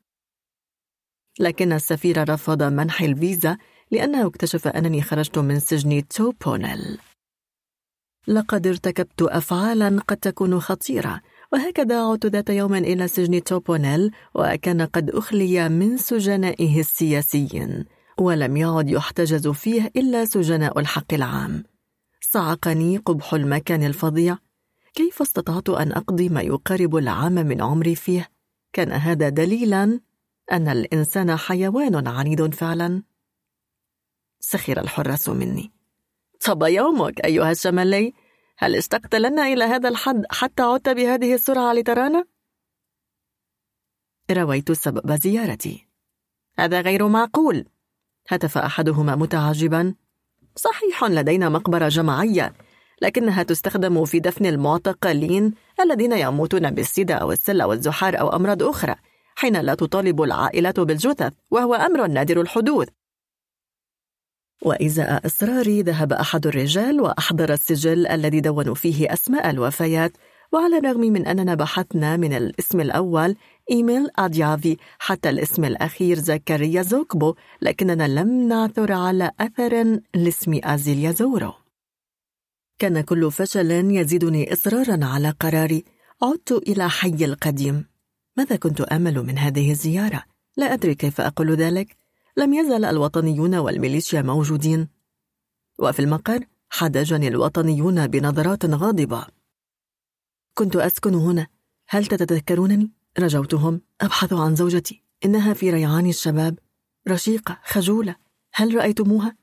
لكن 1.41 1.73
السفير 1.73 2.28
رفض 2.31 2.62
منح 2.62 3.02
الفيزا 3.02 3.59
لأنه 3.91 4.27
اكتشف 4.27 4.68
أنني 4.68 5.02
خرجت 5.02 5.39
من 5.39 5.60
سجن 5.60 6.09
توبونيل. 6.09 6.99
لقد 8.28 8.67
ارتكبت 8.67 9.23
أفعالا 9.23 10.01
قد 10.01 10.17
تكون 10.17 10.60
خطيرة 10.60 11.20
وهكذا 11.52 12.02
عدت 12.02 12.27
ذات 12.27 12.51
يوم 12.51 12.75
إلى 12.75 13.09
سجن 13.09 13.43
توبونيل 13.44 14.10
وكان 14.35 14.83
قد 14.83 15.10
أخلي 15.10 15.68
من 15.68 15.97
سجنائه 15.97 16.81
السياسيين 16.81 17.85
ولم 18.18 18.57
يعد 18.57 18.91
يحتجز 18.91 19.49
فيه 19.49 19.93
إلا 19.97 20.25
سجناء 20.25 20.78
الحق 20.78 21.15
العام. 21.15 21.65
صعقني 22.20 22.97
قبح 22.97 23.35
المكان 23.35 23.83
الفظيع. 23.83 24.39
كيف 24.94 25.23
استطعت 25.23 25.68
أن 25.68 25.93
أقضي 25.93 26.28
ما 26.28 26.41
يقارب 26.41 26.97
العام 26.97 27.33
من 27.33 27.62
عمري 27.62 27.94
فيه؟ 27.94 28.31
كان 28.73 28.93
هذا 28.93 29.28
دليلا 29.28 30.01
أن 30.52 30.68
الإنسان 30.68 31.36
حيوان 31.36 32.09
عنيد 32.09 32.55
فعلا. 32.55 33.02
سخر 34.41 34.81
الحراس 34.81 35.28
مني. 35.28 35.73
طب 36.44 36.62
يومك 36.62 37.20
أيها 37.25 37.51
الشمالي 37.51 38.12
هل 38.61 38.77
اشتقت 38.77 39.15
لنا 39.15 39.47
إلى 39.47 39.65
هذا 39.65 39.89
الحد 39.89 40.25
حتى 40.31 40.62
عدت 40.62 40.89
بهذه 40.89 41.35
السرعة 41.35 41.73
لترانا؟ 41.73 42.25
رويت 44.31 44.73
سبب 44.73 45.12
زيارتي. 45.12 45.89
هذا 46.59 46.81
غير 46.81 47.09
معقول. 47.09 47.65
هتف 48.28 48.59
أحدهما 48.59 49.17
متعجبا. 49.17 49.95
صحيح 50.57 51.05
لدينا 51.05 51.49
مقبرة 51.49 51.89
جماعية 51.89 52.55
لكنها 53.03 53.43
تستخدم 53.43 54.05
في 54.05 54.20
دفن 54.20 54.47
المعتقلين 54.47 55.55
الذين 55.81 56.12
يموتون 56.12 56.70
بالسيدة 56.70 57.15
أو 57.15 57.33
السل 57.33 57.61
أو 57.61 57.73
الزحار 57.73 58.20
أو 58.20 58.28
أمراض 58.37 58.62
أخرى 58.62 58.95
حين 59.37 59.57
لا 59.57 59.75
تطالب 59.75 60.23
العائلات 60.23 60.81
بالجثث 60.81 61.33
وهو 61.51 61.75
أمر 61.75 62.07
نادر 62.07 62.41
الحدوث. 62.41 62.89
وإزاء 64.62 65.27
إصراري 65.27 65.83
ذهب 65.83 66.12
أحد 66.12 66.47
الرجال 66.47 67.01
وأحضر 67.01 67.53
السجل 67.53 68.07
الذي 68.07 68.41
دونوا 68.41 68.75
فيه 68.75 69.12
أسماء 69.12 69.51
الوفيات 69.51 70.12
وعلى 70.53 70.78
الرغم 70.78 71.01
من 71.01 71.27
أننا 71.27 71.55
بحثنا 71.55 72.17
من 72.17 72.33
الاسم 72.33 72.81
الأول 72.81 73.37
إيميل 73.70 74.09
أديافي 74.19 74.77
حتى 74.99 75.31
الاسم 75.31 75.65
الأخير 75.65 76.19
زكريا 76.19 76.83
زوكبو 76.83 77.35
لكننا 77.62 78.09
لم 78.09 78.49
نعثر 78.49 78.93
على 78.93 79.31
أثر 79.41 80.01
لاسم 80.15 80.61
أزيليا 80.65 81.12
زورو. 81.12 81.53
كان 82.78 83.01
كل 83.01 83.33
فشل 83.33 83.70
يزيدني 83.70 84.53
إصرارا 84.53 85.05
على 85.05 85.31
قراري. 85.31 85.85
عدت 86.23 86.53
إلى 86.53 86.91
حي 86.91 87.25
القديم. 87.25 87.85
ماذا 88.37 88.57
كنت 88.57 88.81
آمل 88.81 89.23
من 89.23 89.39
هذه 89.39 89.70
الزيارة؟ 89.70 90.23
لا 90.57 90.73
أدري 90.73 90.95
كيف 90.95 91.20
أقول 91.20 91.51
ذلك. 91.51 91.98
لم 92.39 92.55
يزل 92.55 92.84
الوطنيون 92.84 93.55
والميليشيا 93.55 94.23
موجودين. 94.23 94.89
وفي 95.78 96.00
المقر 96.00 96.44
حدجني 96.70 97.28
الوطنيون 97.28 98.07
بنظرات 98.07 98.65
غاضبة. 98.65 99.26
كنت 100.55 100.76
أسكن 100.76 101.15
هنا. 101.15 101.47
هل 101.89 102.07
تتذكرونني؟ 102.07 102.91
رجوتهم. 103.18 103.81
أبحث 104.00 104.33
عن 104.33 104.57
زوجتي. 104.57 105.02
إنها 105.25 105.55
في 105.55 105.70
ريعان 105.70 106.07
الشباب. 106.07 106.58
رشيقة 107.08 107.58
خجولة. 107.65 108.17
هل 108.55 108.75
رأيتموها؟ 108.75 109.36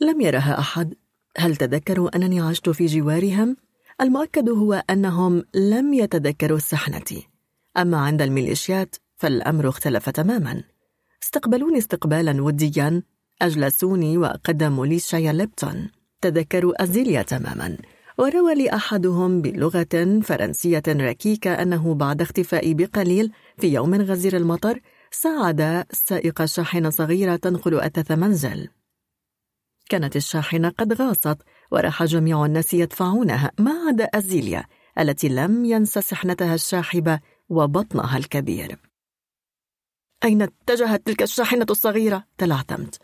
لم 0.00 0.20
يرها 0.20 0.58
أحد. 0.58 0.94
هل 1.36 1.56
تذكروا 1.56 2.16
أنني 2.16 2.40
عشت 2.40 2.68
في 2.68 2.86
جوارهم؟ 2.86 3.56
المؤكد 4.00 4.48
هو 4.48 4.72
أنهم 4.90 5.44
لم 5.54 5.94
يتذكروا 5.94 6.58
سحنتي 6.58 7.28
أما 7.76 7.98
عند 7.98 8.22
الميليشيات 8.22 8.96
فالأمر 9.16 9.68
اختلف 9.68 10.10
تماما. 10.10 10.71
استقبلوني 11.22 11.78
استقبالا 11.78 12.42
وديا. 12.42 13.02
أجلسوني 13.42 14.18
وقدموا 14.18 14.86
لي 14.86 14.98
شاي 14.98 15.32
ليبتون. 15.32 15.90
تذكروا 16.20 16.82
أزيليا 16.82 17.22
تماما. 17.22 17.76
وروى 18.18 18.54
لي 18.54 18.74
أحدهم 18.74 19.42
بلغة 19.42 20.20
فرنسية 20.22 20.82
ركيكة 20.88 21.62
أنه 21.62 21.94
بعد 21.94 22.22
اختفاء 22.22 22.72
بقليل 22.72 23.32
في 23.58 23.68
يوم 23.68 23.94
غزير 23.94 24.36
المطر 24.36 24.80
ساعد 25.10 25.84
سائق 25.92 26.44
شاحنة 26.44 26.90
صغيرة 26.90 27.36
تنقل 27.36 27.80
أثاث 27.80 28.10
منزل. 28.10 28.68
كانت 29.88 30.16
الشاحنة 30.16 30.68
قد 30.68 30.92
غاصت 30.92 31.38
وراح 31.70 32.04
جميع 32.04 32.44
الناس 32.44 32.74
يدفعونها 32.74 33.50
ما 33.58 33.72
عدا 33.88 34.04
أزيليا 34.04 34.64
التي 34.98 35.28
لم 35.28 35.64
ينس 35.64 35.98
سحنتها 35.98 36.54
الشاحبة 36.54 37.20
وبطنها 37.48 38.18
الكبير. 38.18 38.91
أين 40.24 40.42
اتجهت 40.42 41.06
تلك 41.06 41.22
الشاحنة 41.22 41.66
الصغيرة؟ 41.70 42.24
تلعثمت 42.38 43.00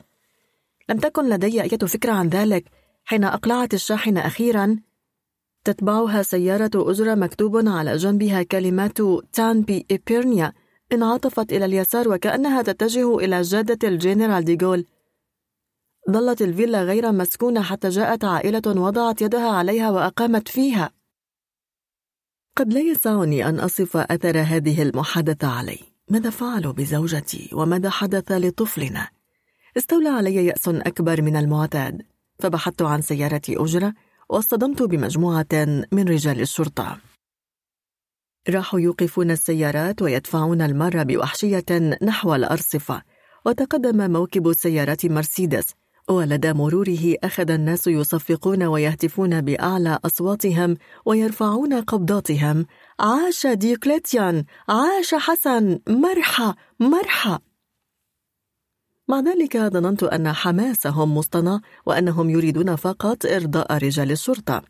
لم 0.88 0.98
تكن 0.98 1.28
لدي 1.28 1.62
أي 1.62 1.68
فكرة 1.68 2.12
عن 2.12 2.28
ذلك 2.28 2.64
حين 3.04 3.24
أقلعت 3.24 3.74
الشاحنة 3.74 4.26
أخيرا. 4.26 4.80
تتبعها 5.64 6.22
سيارة 6.22 6.70
أجرة 6.74 7.14
مكتوب 7.14 7.68
على 7.68 7.96
جنبها 7.96 8.42
كلمات 8.42 8.98
تانبي 9.32 9.86
إبيرنيا. 9.90 10.52
انعطفت 10.92 11.52
إلى 11.52 11.64
اليسار 11.64 12.08
وكأنها 12.08 12.62
تتجه 12.62 13.18
إلى 13.18 13.42
جادة 13.42 13.88
الجنرال 13.88 14.44
ديغول. 14.44 14.86
ظلت 16.10 16.42
الفيلا 16.42 16.82
غير 16.82 17.12
مسكونة 17.12 17.62
حتى 17.62 17.88
جاءت 17.88 18.24
عائلة 18.24 18.62
وضعت 18.66 19.22
يدها 19.22 19.50
عليها 19.50 19.90
وأقامت 19.90 20.48
فيها. 20.48 20.90
قد 22.56 22.72
لا 22.72 22.80
يسعني 22.80 23.48
أن 23.48 23.60
أصف 23.60 23.96
أثر 23.96 24.40
هذه 24.40 24.82
المحادثة 24.82 25.48
علي. 25.48 25.87
ماذا 26.10 26.30
فعلوا 26.30 26.72
بزوجتي 26.72 27.50
وماذا 27.52 27.90
حدث 27.90 28.32
لطفلنا؟ 28.32 29.08
استولى 29.76 30.08
علي 30.08 30.46
يأس 30.46 30.68
أكبر 30.68 31.22
من 31.22 31.36
المعتاد 31.36 32.02
فبحثت 32.38 32.82
عن 32.82 33.00
سيارة 33.00 33.42
أجرة 33.48 33.94
واصطدمت 34.28 34.82
بمجموعة 34.82 35.46
من 35.92 36.08
رجال 36.08 36.40
الشرطة. 36.40 36.98
راحوا 38.48 38.80
يوقفون 38.80 39.30
السيارات 39.30 40.02
ويدفعون 40.02 40.62
المرة 40.62 41.02
بوحشية 41.02 41.96
نحو 42.02 42.34
الأرصفة 42.34 43.02
وتقدم 43.46 44.10
موكب 44.10 44.52
سيارة 44.52 44.98
مرسيدس 45.04 45.74
ولدى 46.08 46.52
مروره 46.52 47.14
أخذ 47.24 47.50
الناس 47.50 47.86
يصفقون 47.86 48.62
ويهتفون 48.62 49.40
بأعلى 49.40 49.98
أصواتهم 50.04 50.76
ويرفعون 51.06 51.74
قبضاتهم 51.74 52.66
عاش 53.00 53.46
ديوكليتيان 53.46 54.44
عاش 54.68 55.14
حسن 55.14 55.80
مرحى 55.88 56.54
مرحى. 56.80 57.38
مع 59.08 59.20
ذلك 59.20 59.56
ظننت 59.56 60.02
أن 60.02 60.32
حماسهم 60.32 61.14
مصطنع 61.14 61.60
وأنهم 61.86 62.30
يريدون 62.30 62.76
فقط 62.76 63.26
إرضاء 63.26 63.72
رجال 63.72 64.10
الشرطة. 64.10 64.62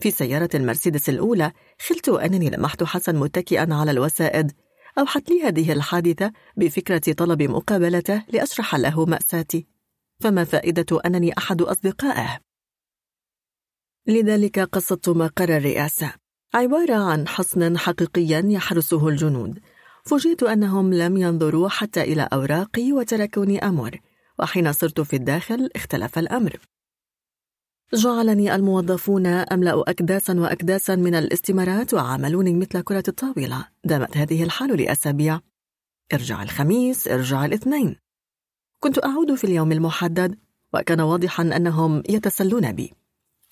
في 0.00 0.10
سيارة 0.10 0.48
المرسيدس 0.54 1.08
الأولى 1.08 1.52
خلت 1.88 2.08
أنني 2.08 2.50
لمحت 2.50 2.84
حسن 2.84 3.16
متكئا 3.16 3.74
على 3.74 3.90
الوسائد. 3.90 4.52
أوحت 4.98 5.30
لي 5.30 5.42
هذه 5.42 5.72
الحادثة 5.72 6.32
بفكرة 6.56 7.12
طلب 7.12 7.42
مقابلته 7.42 8.24
لأشرح 8.28 8.74
له 8.74 9.06
مأساتي. 9.06 9.66
فما 10.20 10.44
فائدة 10.44 11.00
أنني 11.06 11.38
أحد 11.38 11.62
أصدقائه؟ 11.62 12.40
لذلك 14.06 14.58
قصدت 14.58 15.08
مقر 15.08 15.56
الرئاسة. 15.56 16.25
عبارة 16.54 16.94
عن 16.94 17.28
حصن 17.28 17.78
حقيقي 17.78 18.52
يحرسه 18.52 19.08
الجنود. 19.08 19.58
فوجئت 20.04 20.42
أنهم 20.42 20.94
لم 20.94 21.16
ينظروا 21.16 21.68
حتى 21.68 22.02
إلى 22.02 22.28
أوراقي 22.32 22.92
وتركوني 22.92 23.58
أمر 23.58 24.00
وحين 24.38 24.72
صرت 24.72 25.00
في 25.00 25.16
الداخل 25.16 25.70
اختلف 25.76 26.18
الأمر. 26.18 26.60
جعلني 27.94 28.54
الموظفون 28.54 29.26
أملأ 29.26 29.90
أكداسا 29.90 30.40
وأكداسا 30.40 30.96
من 30.96 31.14
الاستمارات 31.14 31.94
وعاملوني 31.94 32.54
مثل 32.54 32.80
كرة 32.80 33.04
الطاولة. 33.08 33.68
دامت 33.84 34.16
هذه 34.16 34.42
الحال 34.42 34.82
لأسابيع. 34.82 35.40
ارجع 36.14 36.42
الخميس 36.42 37.08
ارجع 37.08 37.44
الاثنين. 37.44 37.96
كنت 38.80 39.04
أعود 39.04 39.34
في 39.34 39.44
اليوم 39.44 39.72
المحدد 39.72 40.38
وكان 40.74 41.00
واضحا 41.00 41.42
أنهم 41.42 42.02
يتسلون 42.08 42.72
بي. 42.72 42.92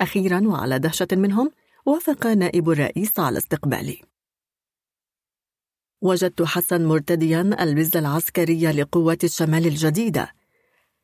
أخيرا 0.01 0.41
وعلى 0.47 0.79
دهشة 0.79 1.09
منهم 1.13 1.51
وافق 1.87 2.27
نائب 2.27 2.71
الرئيس 2.71 3.19
على 3.21 3.39
استقبالي 3.39 4.01
وجدت 6.03 6.43
حسن 6.43 6.85
مرتديا 6.85 7.41
البز 7.61 7.97
العسكري 7.97 8.73
لقوات 8.73 9.25
الشمال 9.25 9.67
الجديدة. 9.67 10.33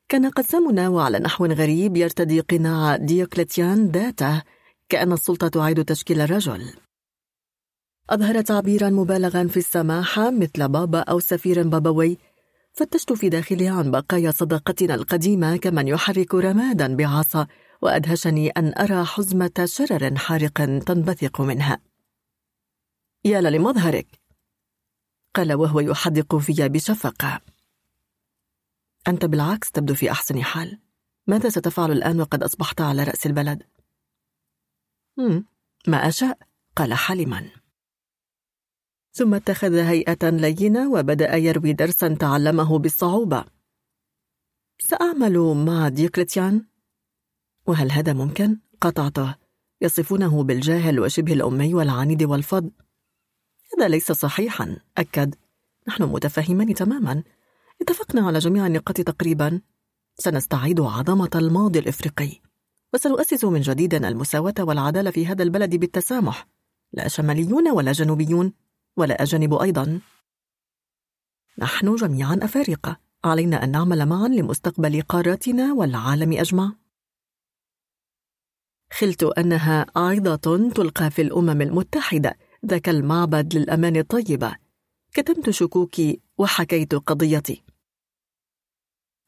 كان 0.09 0.29
قد 0.29 0.43
سمن 0.43 0.79
وعلى 0.79 1.19
نحو 1.19 1.45
غريب 1.45 1.97
يرتدي 1.97 2.39
قناع 2.39 2.95
ديوكليتيان 2.95 3.87
ذاته 3.87 4.43
كأن 4.89 5.13
السلطة 5.13 5.47
تعيد 5.47 5.85
تشكيل 5.85 6.21
الرجل. 6.21 6.73
أظهر 8.09 8.41
تعبيرا 8.41 8.89
مبالغا 8.89 9.47
في 9.47 9.57
السماحة 9.57 10.31
مثل 10.31 10.67
بابا 10.69 10.99
أو 10.99 11.19
سفير 11.19 11.67
بابوي 11.67 12.17
فتشت 12.73 13.13
في 13.13 13.29
داخلي 13.29 13.67
عن 13.67 13.91
بقايا 13.91 14.31
صداقتنا 14.31 14.95
القديمة 14.95 15.57
كمن 15.57 15.87
يحرك 15.87 16.35
رمادا 16.35 16.95
بعصا 16.95 17.47
وأدهشني 17.81 18.49
أن 18.49 18.73
أرى 18.77 19.05
حزمة 19.05 19.65
شرر 19.65 20.15
حارق 20.17 20.79
تنبثق 20.85 21.41
منها. 21.41 21.81
يا 23.25 23.41
لمظهرك 23.41 24.07
قال 25.35 25.53
وهو 25.53 25.79
يحدق 25.79 26.35
في 26.35 26.69
بشفقة. 26.69 27.41
أنت 29.07 29.25
بالعكس 29.25 29.71
تبدو 29.71 29.95
في 29.95 30.11
أحسن 30.11 30.43
حال. 30.43 30.79
ماذا 31.27 31.49
ستفعل 31.49 31.91
الآن 31.91 32.21
وقد 32.21 32.43
أصبحت 32.43 32.81
على 32.81 33.03
رأس 33.03 33.25
البلد؟ 33.25 33.63
ما 35.87 36.07
أشاء 36.07 36.39
قال 36.75 36.93
حلما 36.93 37.49
ثم 39.11 39.33
اتخذ 39.33 39.73
هيئة 39.73 40.29
لينة 40.29 40.91
وبدأ 40.91 41.35
يروي 41.35 41.73
درسا 41.73 42.15
تعلمه 42.15 42.79
بالصعوبة. 42.79 43.45
سأعمل 44.79 45.37
مع 45.67 45.89
ديوكليتيان؟ 45.89 46.70
وهل 47.67 47.91
هذا 47.91 48.13
ممكن؟ 48.13 48.59
قطعته. 48.81 49.35
يصفونه 49.81 50.43
بالجاهل 50.43 50.99
وشبه 50.99 51.33
الأمي 51.33 51.73
والعنيد 51.73 52.23
والفض. 52.23 52.71
هذا 53.77 53.87
ليس 53.87 54.11
صحيحا. 54.11 54.77
أكد. 54.97 55.35
نحن 55.87 56.03
متفاهمان 56.03 56.73
تماما. 56.73 57.23
اتفقنا 57.81 58.27
على 58.27 58.39
جميع 58.39 58.67
النقاط 58.67 59.01
تقريبا. 59.01 59.61
سنستعيد 60.17 60.81
عظمة 60.81 61.29
الماضي 61.35 61.79
الإفريقي. 61.79 62.41
وسنؤسس 62.93 63.45
من 63.45 63.61
جديد 63.61 63.93
المساواة 63.93 64.53
والعدالة 64.59 65.11
في 65.11 65.27
هذا 65.27 65.43
البلد 65.43 65.75
بالتسامح. 65.75 66.47
لا 66.93 67.07
شماليون 67.07 67.71
ولا 67.71 67.91
جنوبيون. 67.91 68.53
ولا 68.97 69.23
أجانب 69.23 69.53
أيضا. 69.53 69.99
نحن 71.57 71.95
جميعا 71.95 72.39
أفارقة. 72.41 72.97
علينا 73.23 73.63
أن 73.63 73.71
نعمل 73.71 74.05
معا 74.05 74.27
لمستقبل 74.27 75.01
قارتنا 75.01 75.73
والعالم 75.73 76.33
أجمع. 76.33 76.80
خلت 78.91 79.23
أنها 79.23 79.85
عظة 79.95 80.69
تلقى 80.75 81.11
في 81.11 81.21
الأمم 81.21 81.61
المتحدة 81.61 82.37
ذاك 82.65 82.89
المعبد 82.89 83.57
للأمان 83.57 83.95
الطيبة. 83.95 84.55
كتمت 85.13 85.49
شكوكي 85.49 86.19
وحكيت 86.37 86.95
قضيتي. 86.95 87.63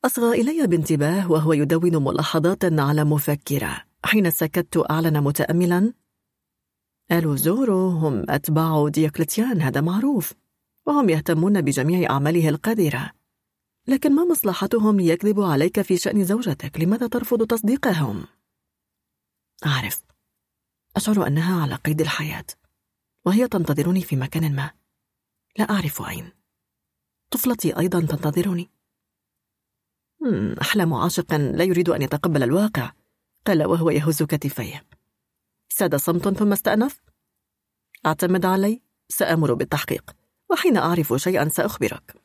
أصغى 0.06 0.42
إلي 0.42 0.68
بانتباه 0.68 1.32
وهو 1.32 1.54
يدون 1.54 2.04
ملاحظات 2.04 2.80
على 2.80 3.04
مفكرة. 3.04 3.84
حين 4.06 4.30
سكت 4.30 4.86
أعلن 4.92 5.22
متأملا. 5.24 5.94
آل 7.12 7.38
زورو 7.38 7.90
هم 7.90 8.26
أتباع 8.30 8.88
ديوكلتيان 8.88 9.62
هذا 9.62 9.82
معروف. 9.82 10.34
وهم 10.86 11.10
يهتمون 11.10 11.62
بجميع 11.62 12.12
أعماله 12.12 12.50
القذرة 12.50 13.12
لكن 13.88 14.16
ما 14.16 14.26
مصلحتهم 14.26 15.00
ليكذبوا 15.00 15.46
عليك 15.46 15.82
في 15.82 15.98
شأن 15.98 16.24
زوجتك 16.24 16.80
لماذا 16.80 17.08
ترفض 17.08 17.48
تصديقهم؟ 17.48 18.24
أعرف. 19.66 20.04
أشعر 20.96 21.28
أنها 21.28 21.62
على 21.62 21.76
قيد 21.76 22.02
الحياة 22.02 22.46
وهي 23.26 23.48
تنتظرني 23.48 24.02
في 24.02 24.16
مكان 24.16 24.56
ما. 24.56 24.72
لا 25.58 25.70
أعرف 25.70 26.02
أين. 26.02 26.32
طفلتي 27.32 27.80
أيضا 27.80 28.00
تنتظرني. 28.00 28.70
أحلام 30.62 30.94
عاشق 30.94 31.34
لا 31.34 31.64
يريد 31.64 31.90
أن 31.90 32.02
يتقبل 32.02 32.44
الواقع. 32.44 32.92
قال 33.48 33.66
وهو 33.66 33.90
يهز 33.90 34.24
كتفيه. 34.24 34.86
ساد 35.70 35.96
صمت 35.96 36.30
ثم 36.30 36.52
استأنف؟ 36.52 37.02
أعتمد 38.06 38.46
علي؟ 38.46 38.82
سأمر 39.10 39.54
بالتحقيق 39.54 40.16
وحين 40.52 40.78
أعرف 40.78 41.14
شيئا 41.14 41.50
سأخبرك. 41.50 42.16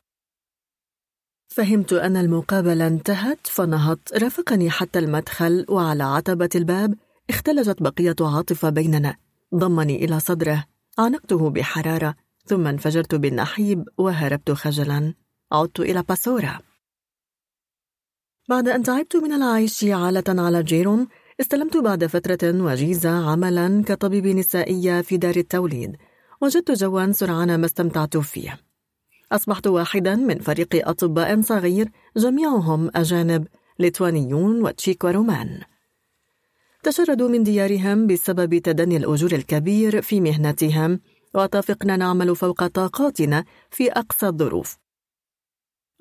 فهمت 1.47 1.93
أن 1.93 2.17
المقابلة 2.17 2.87
انتهت 2.87 3.47
فنهضت 3.47 4.13
رافقني 4.13 4.71
حتى 4.71 4.99
المدخل 4.99 5.65
وعلى 5.69 6.03
عتبة 6.03 6.49
الباب 6.55 6.97
اختلجت 7.29 7.83
بقية 7.83 8.15
عاطفة 8.21 8.69
بيننا. 8.69 9.15
ضمني 9.55 10.05
إلى 10.05 10.19
صدره. 10.19 10.65
عانقته 10.97 11.49
بحرارة 11.49 12.15
ثم 12.45 12.67
انفجرت 12.67 13.15
بالنحيب 13.15 13.89
وهربت 13.97 14.51
خجلا. 14.51 15.13
عدت 15.51 15.79
إلى 15.79 16.03
باسورا. 16.09 16.59
بعد 18.49 18.67
أن 18.67 18.83
تعبت 18.83 19.15
من 19.15 19.31
العيش 19.31 19.83
عالة 19.83 20.23
على 20.27 20.63
جيروم 20.63 21.07
استلمت 21.41 21.77
بعد 21.77 22.05
فترة 22.05 22.63
وجيزة 22.63 23.29
عملا 23.31 23.83
كطبيب 23.83 24.27
نسائية 24.27 25.01
في 25.01 25.17
دار 25.17 25.35
التوليد. 25.35 25.95
وجدت 26.41 26.71
جوا 26.71 27.11
سرعان 27.11 27.59
ما 27.59 27.65
استمتعت 27.65 28.17
فيه. 28.17 28.59
أصبحت 29.31 29.67
واحدا 29.67 30.15
من 30.15 30.39
فريق 30.39 30.87
أطباء 30.89 31.41
صغير 31.41 31.91
جميعهم 32.17 32.91
أجانب 32.95 33.47
ليتوانيون 33.79 34.61
وتشيك 34.61 35.03
ورومان 35.03 35.61
تشردوا 36.83 37.29
من 37.29 37.43
ديارهم 37.43 38.07
بسبب 38.07 38.57
تدني 38.57 38.97
الأجور 38.97 39.31
الكبير 39.31 40.01
في 40.01 40.21
مهنتهم 40.21 40.99
واتفقنا 41.33 41.97
نعمل 41.97 42.35
فوق 42.35 42.67
طاقاتنا 42.67 43.45
في 43.71 43.91
أقصى 43.91 44.27
الظروف. 44.27 44.77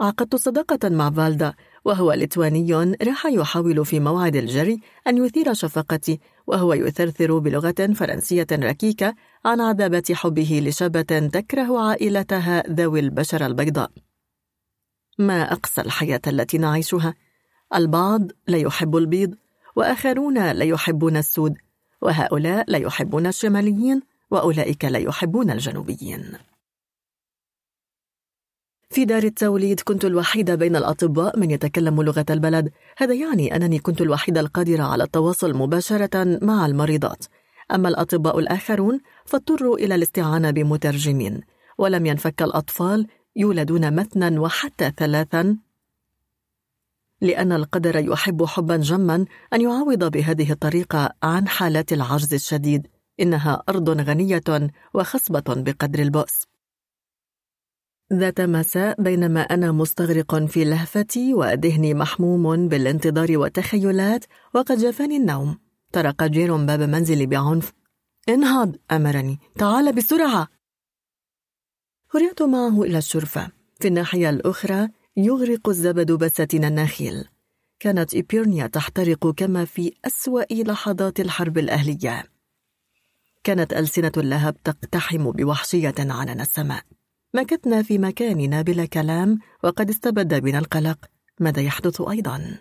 عقدت 0.00 0.36
صداقة 0.36 0.88
مع 0.88 1.10
فالدا 1.10 1.54
وهو 1.84 2.12
ليتواني 2.12 2.94
راح 3.02 3.26
يحاول 3.26 3.84
في 3.84 4.00
موعد 4.00 4.36
الجري 4.36 4.80
أن 5.06 5.26
يثير 5.26 5.54
شفقتي 5.54 6.20
وهو 6.46 6.74
يثرثر 6.74 7.38
بلغة 7.38 7.92
فرنسية 7.94 8.46
ركيكة 8.52 9.14
عن 9.44 9.60
عذابة 9.60 10.02
حبه 10.12 10.62
لشابة 10.64 11.28
تكره 11.32 11.80
عائلتها 11.80 12.62
ذوي 12.70 13.00
البشرة 13.00 13.46
البيضاء. 13.46 13.90
ما 15.18 15.52
أقصى 15.52 15.80
الحياة 15.80 16.20
التي 16.26 16.58
نعيشها؟ 16.58 17.14
البعض 17.74 18.22
لا 18.46 18.58
يحب 18.58 18.96
البيض 18.96 19.34
وآخرون 19.76 20.52
لا 20.52 20.64
يحبون 20.64 21.16
السود 21.16 21.54
وهؤلاء 22.02 22.64
لا 22.68 22.78
يحبون 22.78 23.26
الشماليين 23.26 24.02
وأولئك 24.30 24.84
لا 24.84 24.98
يحبون 24.98 25.50
الجنوبيين. 25.50 26.32
في 28.90 29.04
دار 29.04 29.22
التوليد 29.22 29.80
كنت 29.80 30.04
الوحيدة 30.04 30.54
بين 30.54 30.76
الأطباء 30.76 31.38
من 31.38 31.50
يتكلم 31.50 32.02
لغة 32.02 32.26
البلد. 32.30 32.70
هذا 32.96 33.14
يعني 33.14 33.56
أنني 33.56 33.78
كنت 33.78 34.00
الوحيدة 34.00 34.40
القادرة 34.40 34.82
على 34.82 35.04
التواصل 35.04 35.54
مباشرة 35.54 36.38
مع 36.42 36.66
المريضات. 36.66 37.24
أما 37.74 37.88
الأطباء 37.88 38.38
الآخرون 38.38 39.00
فاضطروا 39.24 39.78
إلى 39.78 39.94
الاستعانة 39.94 40.50
بمترجمين 40.50 41.40
ولم 41.78 42.06
ينفك 42.06 42.42
الأطفال 42.42 43.06
يولدون 43.36 43.94
مثنا 43.94 44.40
وحتى 44.40 44.92
ثلاثا 44.96 45.56
لأن 47.20 47.52
القدر 47.52 47.96
يحب 47.96 48.44
حبا 48.44 48.76
جما 48.76 49.24
أن 49.52 49.60
يعوض 49.60 50.04
بهذه 50.04 50.52
الطريقة 50.52 51.10
عن 51.22 51.48
حالات 51.48 51.92
العجز 51.92 52.34
الشديد. 52.34 52.86
إنها 53.20 53.62
أرض 53.68 53.90
غنية 53.90 54.70
وخصبة 54.94 55.44
بقدر 55.48 56.02
البؤس. 56.02 56.42
ذات 58.12 58.40
مساء 58.40 59.02
بينما 59.02 59.40
أنا 59.40 59.72
مستغرق 59.72 60.44
في 60.44 60.64
لهفتي 60.64 61.34
وذهني 61.34 61.94
محموم 61.94 62.68
بالانتظار 62.68 63.38
والتخيلات 63.38 64.24
وقد 64.54 64.78
جفاني 64.78 65.16
النوم. 65.16 65.58
طرق 65.92 66.24
جيروم 66.24 66.66
باب 66.66 66.80
منزلي 66.80 67.26
بعنف. 67.26 67.72
انهض 68.28 68.76
أمرني. 68.90 69.38
تعال 69.58 69.92
بسرعة. 69.92 70.48
هرعت 72.14 72.42
معه 72.42 72.82
إلى 72.82 72.98
الشرفة. 72.98 73.50
في 73.80 73.88
الناحية 73.88 74.30
الأخرى 74.30 74.88
يغرق 75.18 75.68
الزبد 75.68 76.12
بساتين 76.12 76.64
النخيل. 76.64 77.24
كانت 77.80 78.14
إبيرنيا 78.14 78.66
تحترق 78.66 79.34
كما 79.34 79.64
في 79.64 79.92
أسوأ 80.04 80.42
لحظات 80.52 81.20
الحرب 81.20 81.58
الأهلية. 81.58 82.24
كانت 83.44 83.72
ألسنة 83.72 84.12
اللهب 84.16 84.62
تقتحم 84.62 85.30
بوحشية 85.30 85.94
عنان 85.98 86.40
السماء. 86.40 86.84
مكثنا 87.34 87.82
في 87.82 87.98
مكاننا 87.98 88.62
بلا 88.62 88.86
كلام 88.86 89.38
وقد 89.64 89.90
استبد 89.90 90.34
بنا 90.34 90.58
القلق 90.58 90.98
ماذا 91.40 91.62
يحدث 91.62 92.00
أيضا؟ 92.00 92.58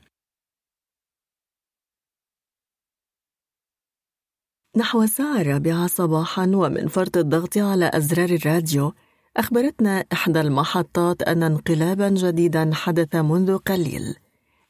نحو 4.78 5.04
الساعة 5.04 5.42
الرابعة 5.42 5.88
صباحا 5.88 6.52
ومن 6.54 6.88
فرط 6.88 7.18
الضغط 7.18 7.58
على 7.58 7.92
أزرار 7.94 8.30
الراديو 8.30 8.94
أخبرتنا 9.38 10.06
إحدى 10.14 10.42
المحطات 10.42 11.22
أن 11.22 11.44
انقلابا 11.44 12.10
جديدا 12.10 12.70
حدث 12.74 13.16
منذ 13.16 13.58
قليل 13.58 14.16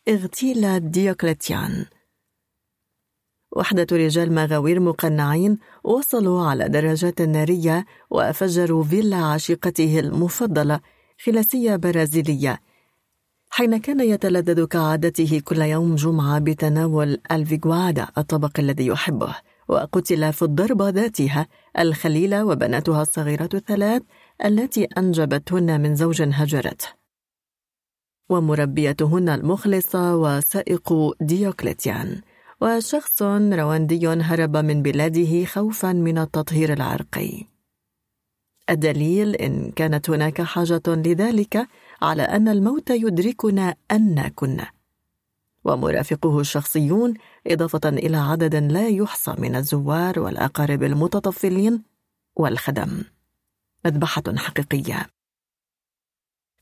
اغتيل 0.07 0.91
ديوكليتيان. 0.91 1.85
وحدة 3.51 3.87
رجال 3.91 4.35
مغاوير 4.35 4.79
مقنعين 4.79 5.57
وصلوا 5.83 6.41
على 6.41 6.69
دراجات 6.69 7.21
نارية 7.21 7.85
وفجروا 8.09 8.83
فيلا 8.83 9.17
عشيقته 9.17 9.99
المفضلة 9.99 10.79
خلاسية 11.25 11.75
برازيلية 11.75 12.61
حين 13.49 13.77
كان 13.77 13.99
يتلذذ 13.99 14.65
كعادته 14.65 15.41
كل 15.45 15.61
يوم 15.61 15.95
جمعة 15.95 16.39
بتناول 16.39 17.21
الفيغوادا 17.31 18.07
الطبق 18.17 18.59
الذي 18.59 18.85
يحبه 18.87 19.35
وقتل 19.67 20.33
في 20.33 20.41
الضربة 20.41 20.89
ذاتها 20.89 21.47
الخليلة 21.79 22.45
وبناتها 22.45 23.01
الصغيرة 23.01 23.49
الثلاث 23.53 24.01
التي 24.45 24.83
أنجبتهن 24.83 25.81
من 25.81 25.95
زوج 25.95 26.21
هجرته 26.21 26.87
ومربيتهن 28.29 29.29
المخلصة 29.29 30.15
وسائق 30.15 31.13
ديوكليتيان. 31.21 32.21
وشخص 32.61 33.21
رواندي 33.21 34.07
هرب 34.07 34.57
من 34.57 34.81
بلاده 34.81 35.45
خوفا 35.45 35.93
من 35.93 36.17
التطهير 36.17 36.73
العرقي. 36.73 37.45
الدليل 38.69 39.35
إن 39.35 39.71
كانت 39.71 40.09
هناك 40.09 40.41
حاجة 40.41 40.81
لذلك 40.87 41.67
على 42.01 42.21
أن 42.21 42.47
الموت 42.47 42.89
يدركنا 42.89 43.75
أن 43.91 44.27
كنا 44.35 44.67
ومرافقه 45.65 46.39
الشخصيون 46.39 47.13
إضافة 47.47 47.89
إلى 47.89 48.17
عدد 48.17 48.55
لا 48.55 48.87
يحصى 48.87 49.35
من 49.37 49.55
الزوار 49.55 50.19
والأقارب 50.19 50.83
المتطفلين 50.83 51.83
والخدم. 52.35 53.03
مذبحة 53.87 54.23
حقيقية. 54.35 55.07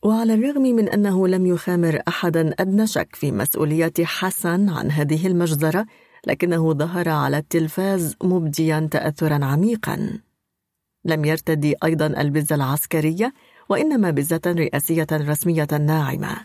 وعلى 0.03 0.33
الرغم 0.33 0.61
من 0.61 0.89
أنه 0.89 1.27
لم 1.27 1.45
يخامر 1.45 2.01
أحدا 2.07 2.53
أدنى 2.59 2.87
شك 2.87 3.15
في 3.15 3.31
مسؤولية 3.31 3.93
حسن 4.03 4.69
عن 4.69 4.91
هذه 4.91 5.27
المجزرة 5.27 5.85
لكنه 6.27 6.73
ظهر 6.73 7.09
على 7.09 7.37
التلفاز 7.37 8.15
مبديا 8.23 8.87
تأثرا 8.91 9.45
عميقا. 9.45 10.19
لم 11.05 11.25
يرتدي 11.25 11.75
أيضا 11.83 12.07
البزة 12.07 12.55
العسكرية 12.55 13.33
وإنما 13.69 14.11
بزة 14.11 14.41
رئاسية 14.47 15.07
رسمية 15.11 15.67
ناعمة. 15.71 16.37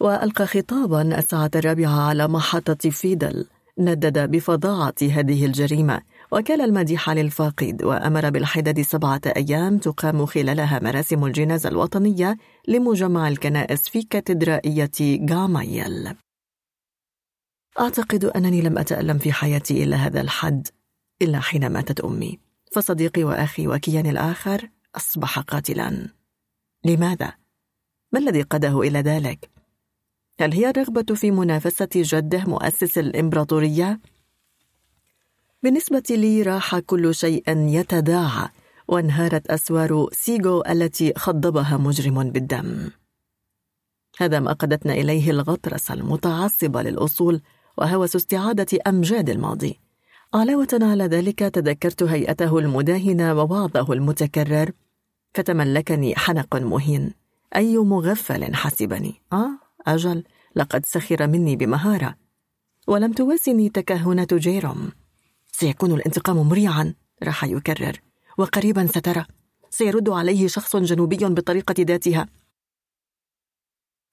وألقى 0.00 0.46
خطابا 0.46 1.18
الساعة 1.18 1.50
الرابعة 1.56 2.08
على 2.08 2.28
محطة 2.28 2.90
فيدل 2.90 3.46
ندد 3.78 4.30
بفظاعة 4.30 4.94
هذه 5.02 5.46
الجريمة 5.46 6.00
وكال 6.32 6.60
المديح 6.60 7.10
للفاقد 7.10 7.82
وأمر 7.82 8.30
بالحداد 8.30 8.80
سبعة 8.80 9.20
أيام 9.36 9.78
تقام 9.78 10.26
خلالها 10.26 10.80
مراسم 10.82 11.24
الجنازة 11.24 11.68
الوطنية 11.68 12.36
لمجمع 12.68 13.28
الكنائس 13.28 13.88
في 13.88 14.02
كاتدرائية 14.02 15.26
غامايل 15.30 16.14
أعتقد 17.80 18.24
أنني 18.24 18.60
لم 18.62 18.78
أتألم 18.78 19.18
في 19.18 19.32
حياتي 19.32 19.84
إلا 19.84 19.96
هذا 19.96 20.20
الحد 20.20 20.68
إلا 21.22 21.40
حين 21.40 21.68
ماتت 21.72 22.00
أمي 22.00 22.38
فصديقي 22.72 23.24
وأخي 23.24 23.68
وكياني 23.68 24.10
الآخر 24.10 24.70
أصبح 24.96 25.38
قاتلا 25.38 26.08
لماذا؟ 26.84 27.32
ما 28.12 28.18
الذي 28.18 28.42
قاده 28.42 28.80
إلى 28.80 28.98
ذلك؟ 28.98 29.50
هل 30.40 30.52
هي 30.52 30.70
الرغبة 30.70 31.14
في 31.14 31.30
منافسة 31.30 31.88
جده 31.94 32.44
مؤسس 32.44 32.98
الإمبراطورية؟ 32.98 34.00
بالنسبة 35.62 36.02
لي 36.10 36.42
راح 36.42 36.78
كل 36.78 37.14
شيء 37.14 37.42
يتداعى 37.48 38.48
وانهارت 38.88 39.46
أسوار 39.46 40.08
سيغو 40.12 40.62
التي 40.68 41.12
خضبها 41.16 41.76
مجرم 41.76 42.30
بالدم. 42.30 42.90
هذا 44.18 44.40
ما 44.40 44.52
قادتنا 44.52 44.92
إليه 44.92 45.30
الغطرسة 45.30 45.94
المتعصبة 45.94 46.82
للأصول 46.82 47.40
وهوس 47.78 48.16
استعادة 48.16 48.78
أمجاد 48.86 49.30
الماضي. 49.30 49.80
علاوة 50.34 50.68
على 50.72 51.04
ذلك 51.04 51.38
تذكرت 51.38 52.02
هيئته 52.02 52.58
المداهنة 52.58 53.34
ووعظه 53.34 53.92
المتكرر 53.92 54.72
فتملكني 55.34 56.16
حنق 56.16 56.56
مهين 56.56 57.12
أي 57.56 57.76
مغفل 57.78 58.54
حسبني. 58.54 59.14
آه 59.32 59.50
أجل 59.86 60.24
لقد 60.56 60.86
سخر 60.86 61.26
مني 61.26 61.56
بمهارة 61.56 62.14
ولم 62.86 63.12
توازني 63.12 63.68
تكهنة 63.68 64.26
جيروم 64.32 64.90
سيكون 65.60 65.92
الانتقام 65.92 66.48
مريعا 66.48 66.94
راح 67.22 67.44
يكرر. 67.44 68.00
وقريبا 68.38 68.86
سترى 68.86 69.24
سيرد 69.70 70.08
عليه 70.08 70.48
شخص 70.48 70.76
جنوبي 70.76 71.16
بالطريقة 71.16 71.74
ذاتها. 71.80 72.28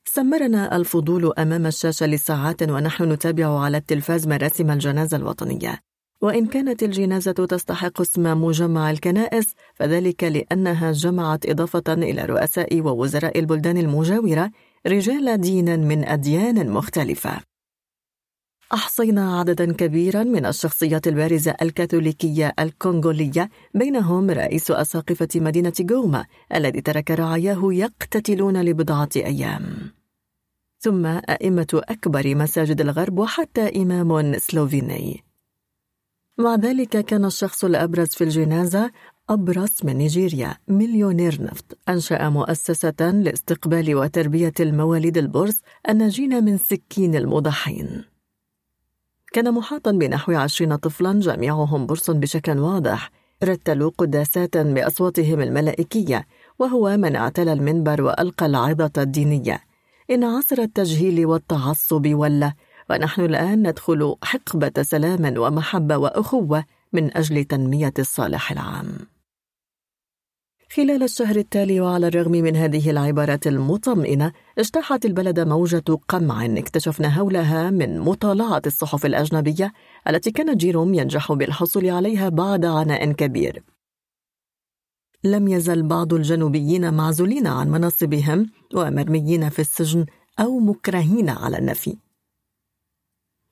سمرنا 0.06 0.76
الفضول 0.76 1.34
أمام 1.38 1.66
الشاشة 1.66 2.06
لساعات 2.06 2.64
ونحن 2.64 3.12
نتابع 3.12 3.60
على 3.60 3.78
التلفاز 3.78 4.28
مراسم 4.28 4.72
الجنازة 4.72 5.18
الوطنية. 5.18 5.80
وإن 6.22 6.46
كانت 6.48 6.84
الجنازة 6.84 7.32
تستحق 7.32 8.02
اسم 8.02 8.42
مجمع 8.42 8.92
الكنائس 8.92 9.54
فذلك 9.76 10.24
لأنها 10.24 10.92
جمعت 10.92 11.50
إضافة 11.50 11.94
إلى 11.94 12.26
رؤساء 12.26 12.82
ووزراء 12.82 13.40
البلدان 13.40 13.78
المجاورة 13.78 14.52
رجال 14.88 15.42
دين 15.42 15.88
من 15.88 16.06
أديان 16.06 16.70
مختلفة. 16.70 17.55
أحصينا 18.74 19.40
عددا 19.40 19.74
كبيرا 19.74 20.24
من 20.24 20.46
الشخصيات 20.46 21.08
البارزة 21.08 21.56
الكاثوليكية 21.62 22.54
الكونغولية 22.60 23.50
بينهم 23.74 24.30
رئيس 24.30 24.72
أساقفة 24.72 25.28
مدينة 25.36 25.74
غوما 25.92 26.26
الذي 26.56 26.82
ترك 26.82 27.12
رعاياه 27.12 27.60
يقتتلون 27.64 28.62
لبضعة 28.62 29.10
أيام. 29.16 29.92
ثم 30.80 31.06
أئمة 31.06 31.68
أكبر 31.74 32.36
مساجد 32.36 32.82
الغرب 32.82 33.20
وحتى 33.20 33.82
إمام 33.82 34.38
سلوفيني. 34.38 35.24
مع 36.38 36.56
ذلك 36.56 37.06
كان 37.06 37.26
الشخص 37.26 37.66
الأبرز 37.66 38.08
في 38.08 38.24
الجنازة 38.24 38.92
أبرص 39.30 39.86
من 39.86 39.96
نيجيريا 39.96 40.58
مليونير 40.68 41.44
نفط. 41.44 41.78
أنشأ 41.90 42.30
مؤسسة 42.30 43.12
لاستقبال 43.12 43.96
وتربية 43.96 44.54
المواليد 44.60 45.18
البرص 45.18 45.62
الناجين 45.90 46.44
من 46.44 46.58
سكين 46.58 47.16
المضحين. 47.16 48.15
كان 49.36 49.54
محاطا 49.54 49.92
بنحو 49.92 50.32
عشرين 50.32 50.76
طفلا 50.76 51.20
جميعهم 51.20 51.86
برص 51.86 52.12
بشكل 52.12 52.60
واضح. 52.60 53.12
رتلوا 53.44 53.92
قداسات 53.98 54.58
بأصواتهم 54.58 55.42
الملائكية 55.42 56.28
وهو 56.60 56.98
من 56.98 57.16
اعتلى 57.16 57.54
المنبر 57.54 58.02
وألقى 58.02 58.46
العظة 58.46 58.92
الدينية. 58.98 59.60
إن 60.12 60.24
عصر 60.24 60.62
التجهيل 60.62 61.26
والتعصب 61.26 62.08
ولا 62.14 62.54
ونحن 62.90 63.22
الآن 63.22 63.68
ندخل 63.68 64.16
حقبة 64.24 64.72
سلام 64.82 65.38
ومحبة 65.38 65.98
وأخوة 65.98 66.64
من 66.94 67.18
أجل 67.18 67.44
تنمية 67.44 67.94
الصالح 68.00 68.52
العام. 68.52 69.15
خلال 70.76 71.04
الشهر 71.04 71.36
التالي 71.36 71.82
وعلى 71.82 72.08
الرغم 72.08 72.32
من 72.32 72.56
هذه 72.56 72.90
العبارات 72.90 73.48
المطمئنة 73.48 74.32
اجتاحت 74.58 75.06
البلد 75.06 75.40
موجة 75.40 75.84
قمع 76.08 76.46
اكتشفنا 76.46 77.10
حولها 77.10 77.70
من 77.70 78.00
مطالعة 78.00 78.62
الصحف 78.66 79.06
الأجنبية 79.06 79.74
التي 80.08 80.32
كان 80.32 80.56
جيروم 80.56 80.94
ينجح 80.94 81.34
بالحصول 81.34 81.90
عليها 81.90 82.30
بعد 82.30 82.66
عناء 82.66 83.12
كبير. 83.12 83.64
لم 85.24 85.48
يزل 85.48 85.84
بعض 85.84 86.14
الجنوبيين 86.14 86.94
معزولين 86.94 87.48
عن 87.48 87.70
مناصبهم 87.72 88.50
ومرميين 88.76 89.50
في 89.50 89.60
السجن 89.60 90.06
أو 90.40 90.60
مكرهين 90.60 91.30
على 91.30 91.58
النفي. 91.58 91.98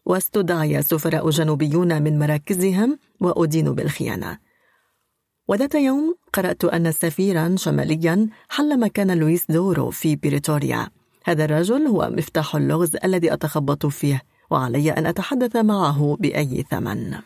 واستدعي 0.06 0.82
سفراء 0.82 1.30
جنوبيون 1.30 2.02
من 2.02 2.20
مراكزهم 2.20 3.00
وأدينوا 3.20 3.74
بالخيانة. 3.74 4.53
وذات 5.48 5.76
يوم 5.76 6.16
قرأت 6.34 6.66
أن 6.66 6.92
سفيرا 6.92 7.56
شماليا 7.58 8.30
حل 8.50 8.80
مكان 8.80 9.18
لويس 9.18 9.46
دورو 9.52 9.90
في 9.90 10.16
بريتوريا. 10.16 10.90
هذا 11.26 11.46
الرجل 11.46 11.88
هو 11.88 12.10
مفتاح 12.12 12.56
اللغز 12.56 12.96
الذي 13.04 13.34
أتخبط 13.34 13.86
فيه 13.86 14.22
وعلي 14.52 14.92
أن 14.92 15.06
أتحدث 15.06 15.56
معه 15.56 16.18
بأي 16.20 16.66
ثمن. 16.72 17.20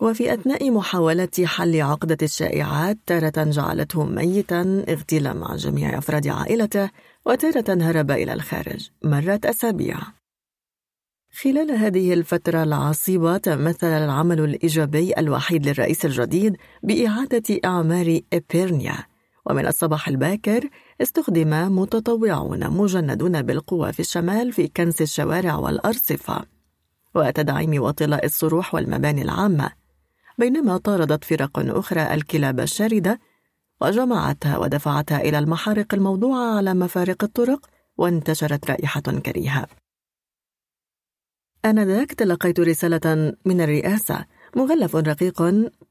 وفي 0.00 0.34
أثناء 0.34 0.70
محاولة 0.70 1.28
حل 1.44 1.80
عقدة 1.80 2.16
الشائعات 2.22 2.98
تارة 3.06 3.44
جعلته 3.44 4.04
ميتا 4.04 4.84
اغتيل 4.88 5.34
مع 5.34 5.56
جميع 5.56 5.98
أفراد 5.98 6.28
عائلته 6.28 6.90
وتارة 7.26 7.82
هرب 7.82 8.10
إلى 8.10 8.32
الخارج 8.32 8.90
مرت 9.04 9.46
أسابيع. 9.46 9.98
خلال 11.34 11.70
هذه 11.70 12.12
الفترة 12.12 12.62
العصيبة 12.62 13.36
تمثل 13.36 13.86
العمل 13.86 14.40
الإيجابي 14.40 15.12
الوحيد 15.18 15.66
للرئيس 15.66 16.04
الجديد 16.04 16.56
بإعادة 16.82 17.60
إعمار 17.64 18.20
إبيرنيا 18.32 18.94
ومن 19.46 19.66
الصباح 19.66 20.08
الباكر 20.08 20.68
استخدم 21.02 21.78
متطوعون 21.78 22.70
مجندون 22.70 23.42
بالقوة 23.42 23.90
في 23.90 24.00
الشمال 24.00 24.52
في 24.52 24.68
كنس 24.68 25.02
الشوارع 25.02 25.56
والأرصفة. 25.56 26.44
وتدعيم 27.14 27.82
وطلاء 27.82 28.24
الصروح 28.26 28.74
والمباني 28.74 29.22
العامة. 29.22 29.70
بينما 30.38 30.76
طاردت 30.76 31.24
فرق 31.24 31.50
أخرى 31.58 32.14
الكلاب 32.14 32.60
الشاردة 32.60 33.20
وجمعتها 33.80 34.58
ودفعتها 34.58 35.20
إلى 35.20 35.38
المحارق 35.38 35.94
الموضوعة 35.94 36.56
على 36.56 36.74
مفارق 36.74 37.24
الطرق 37.24 37.66
وانتشرت 37.98 38.70
رائحة 38.70 39.00
كريهة. 39.00 39.81
آنذاك 41.64 42.12
تلقيت 42.12 42.60
رسالة 42.60 43.34
من 43.44 43.60
الرئاسة. 43.60 44.24
مغلف 44.56 44.96
رقيق 44.96 45.42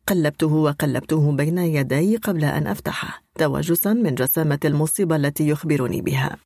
قلبته 0.08 0.54
وقلبته 0.54 1.32
بين 1.32 1.58
يدي 1.58 2.18
قبل 2.18 2.44
أن 2.44 2.68
أفتحه 2.68 3.22
توجسا 3.36 3.94
من 3.94 4.16
جسامة 4.16 4.60
المصيبة 4.66 5.16
التي 5.16 5.48
يخبرني 5.48 6.02
بها. 6.02 6.38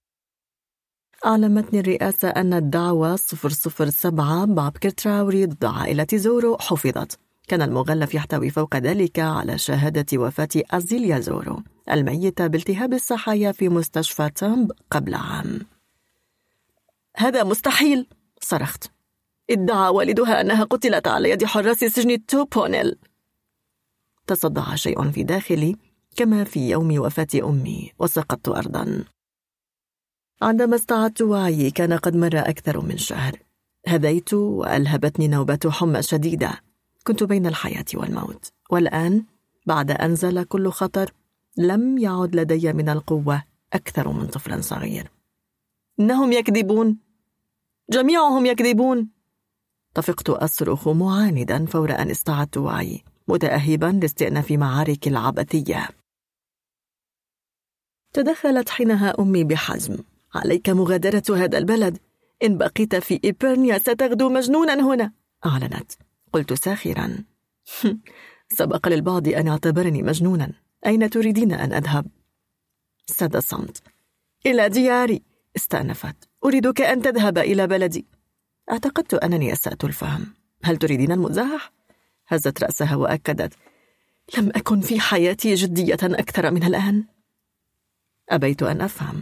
أعلمتني 1.26 1.80
الرئاسة 1.80 2.28
أن 2.30 2.54
الدعوى 2.54 3.16
007 3.16 4.46
بابكر 4.46 4.90
تراوري 4.90 5.46
ضد 5.46 5.66
عائلة 5.66 6.08
زورو 6.14 6.58
حفظت. 6.58 7.20
كان 7.48 7.62
المغلف 7.62 8.14
يحتوي 8.14 8.50
فوق 8.50 8.76
ذلك 8.76 9.20
على 9.20 9.58
شهادة 9.58 10.18
وفاة 10.18 10.50
أزيليا 10.72 11.20
زورو 11.20 11.64
الميتة 11.92 12.48
بالتهاب 12.48 12.94
السحايا 12.94 13.52
في 13.52 13.70
مستشفى 13.70 14.30
تامب 14.36 14.72
قبل 14.92 15.16
عام. 15.16 15.60
هذا 17.18 17.44
مستحيل 17.44 18.08
صرخت. 18.42 18.95
إدعى 19.50 19.90
والدها 19.90 20.42
أنها 20.42 20.64
قتلت 20.64 21.08
على 21.08 21.30
يد 21.30 21.46
حراس 21.46 21.78
سجن 21.78 22.26
توبونيل. 22.26 22.96
تصدع 24.28 24.76
شيء 24.76 25.12
في 25.12 25.24
داخلي 25.24 25.76
كما 26.16 26.44
في 26.44 26.70
يوم 26.70 27.00
وفاة 27.00 27.28
أمي 27.44 27.92
وسقطت 28.00 28.48
أرضا. 28.48 29.04
عندما 30.42 30.76
استعدت 30.76 31.22
وعي 31.22 31.72
كان 31.72 31.94
قد 31.94 32.16
مر 32.16 32.40
أكثر 32.40 32.82
من 32.82 32.98
شهر. 32.98 33.40
هديت 33.88 34.34
وألهبتني 34.34 35.28
نوبة 35.28 35.60
حمى 35.66 36.02
شديدة. 36.02 36.62
كنت 37.08 37.24
بين 37.24 37.48
الحياة 37.48 37.86
والموت. 37.94 38.52
والآن 38.70 39.26
بعد 39.66 39.92
أن 39.92 40.16
زال 40.16 40.48
كل 40.48 40.70
خطر 40.70 41.12
لم 41.58 41.98
يعد 41.98 42.36
لدي 42.36 42.74
من 42.74 42.90
القوة 42.90 43.44
أكثر 43.74 44.12
من 44.12 44.28
طفل 44.28 44.64
صغير. 44.64 45.12
إنهم 46.00 46.32
يكذبون. 46.32 46.98
جميعهم 47.90 48.46
يكذبون. 48.46 49.15
طفقت 49.96 50.30
أصرخ 50.30 50.88
معاندا 50.88 51.66
فور 51.66 51.92
أن 51.92 52.10
استعدت 52.10 52.58
وعي 52.58 53.04
متأهبا 53.28 54.00
لاستئناف 54.02 54.52
معارك 54.52 55.08
العبثية. 55.08 55.90
تدخلت 58.14 58.70
حينها 58.70 59.14
أمي 59.20 59.44
بحزم 59.44 59.98
عليك 60.36 60.70
مغادرة 60.70 61.24
هذا 61.30 61.58
البلد 61.58 61.98
إن 62.44 62.58
بقيت 62.58 62.96
في 62.96 63.20
إيبرنيا 63.24 63.78
ستغدو 63.78 64.30
مجنونا 64.30 64.74
هنا 64.74 65.12
أعلنت. 65.46 65.92
قلت 66.34 66.54
ساخرا. 66.54 67.24
سبق 68.58 68.88
للبعض 68.88 69.28
أن 69.28 69.48
اعتبرني 69.48 70.04
مجنونا 70.04 70.52
أين 70.86 71.10
تريدين 71.10 71.52
أن 71.52 71.74
أذهب؟ 71.74 72.08
ساد 73.08 73.36
الصمت 73.36 73.84
إلى 74.46 74.70
دياري 74.70 75.22
استأنفت. 75.56 76.16
أريدك 76.46 76.82
أن 76.82 77.02
تذهب 77.02 77.38
إلى 77.38 77.68
بلدي. 77.68 78.06
أعتقدت 78.72 79.14
أنني 79.14 79.54
أسأت 79.54 79.84
الفهم. 79.84 80.34
هل 80.64 80.78
تريدين 80.78 81.12
المزاح؟ 81.12 81.72
هزت 82.28 82.64
رأسها 82.64 82.96
وأكدت. 82.96 83.54
لم 84.38 84.52
أكن 84.56 84.82
في 84.82 85.00
حياتي 85.00 85.56
جدية 85.56 85.98
أكثر 86.04 86.52
من 86.52 86.64
الآن. 86.64 87.04
أبيت 88.30 88.64
أن 88.64 88.82
أفهم. 88.82 89.22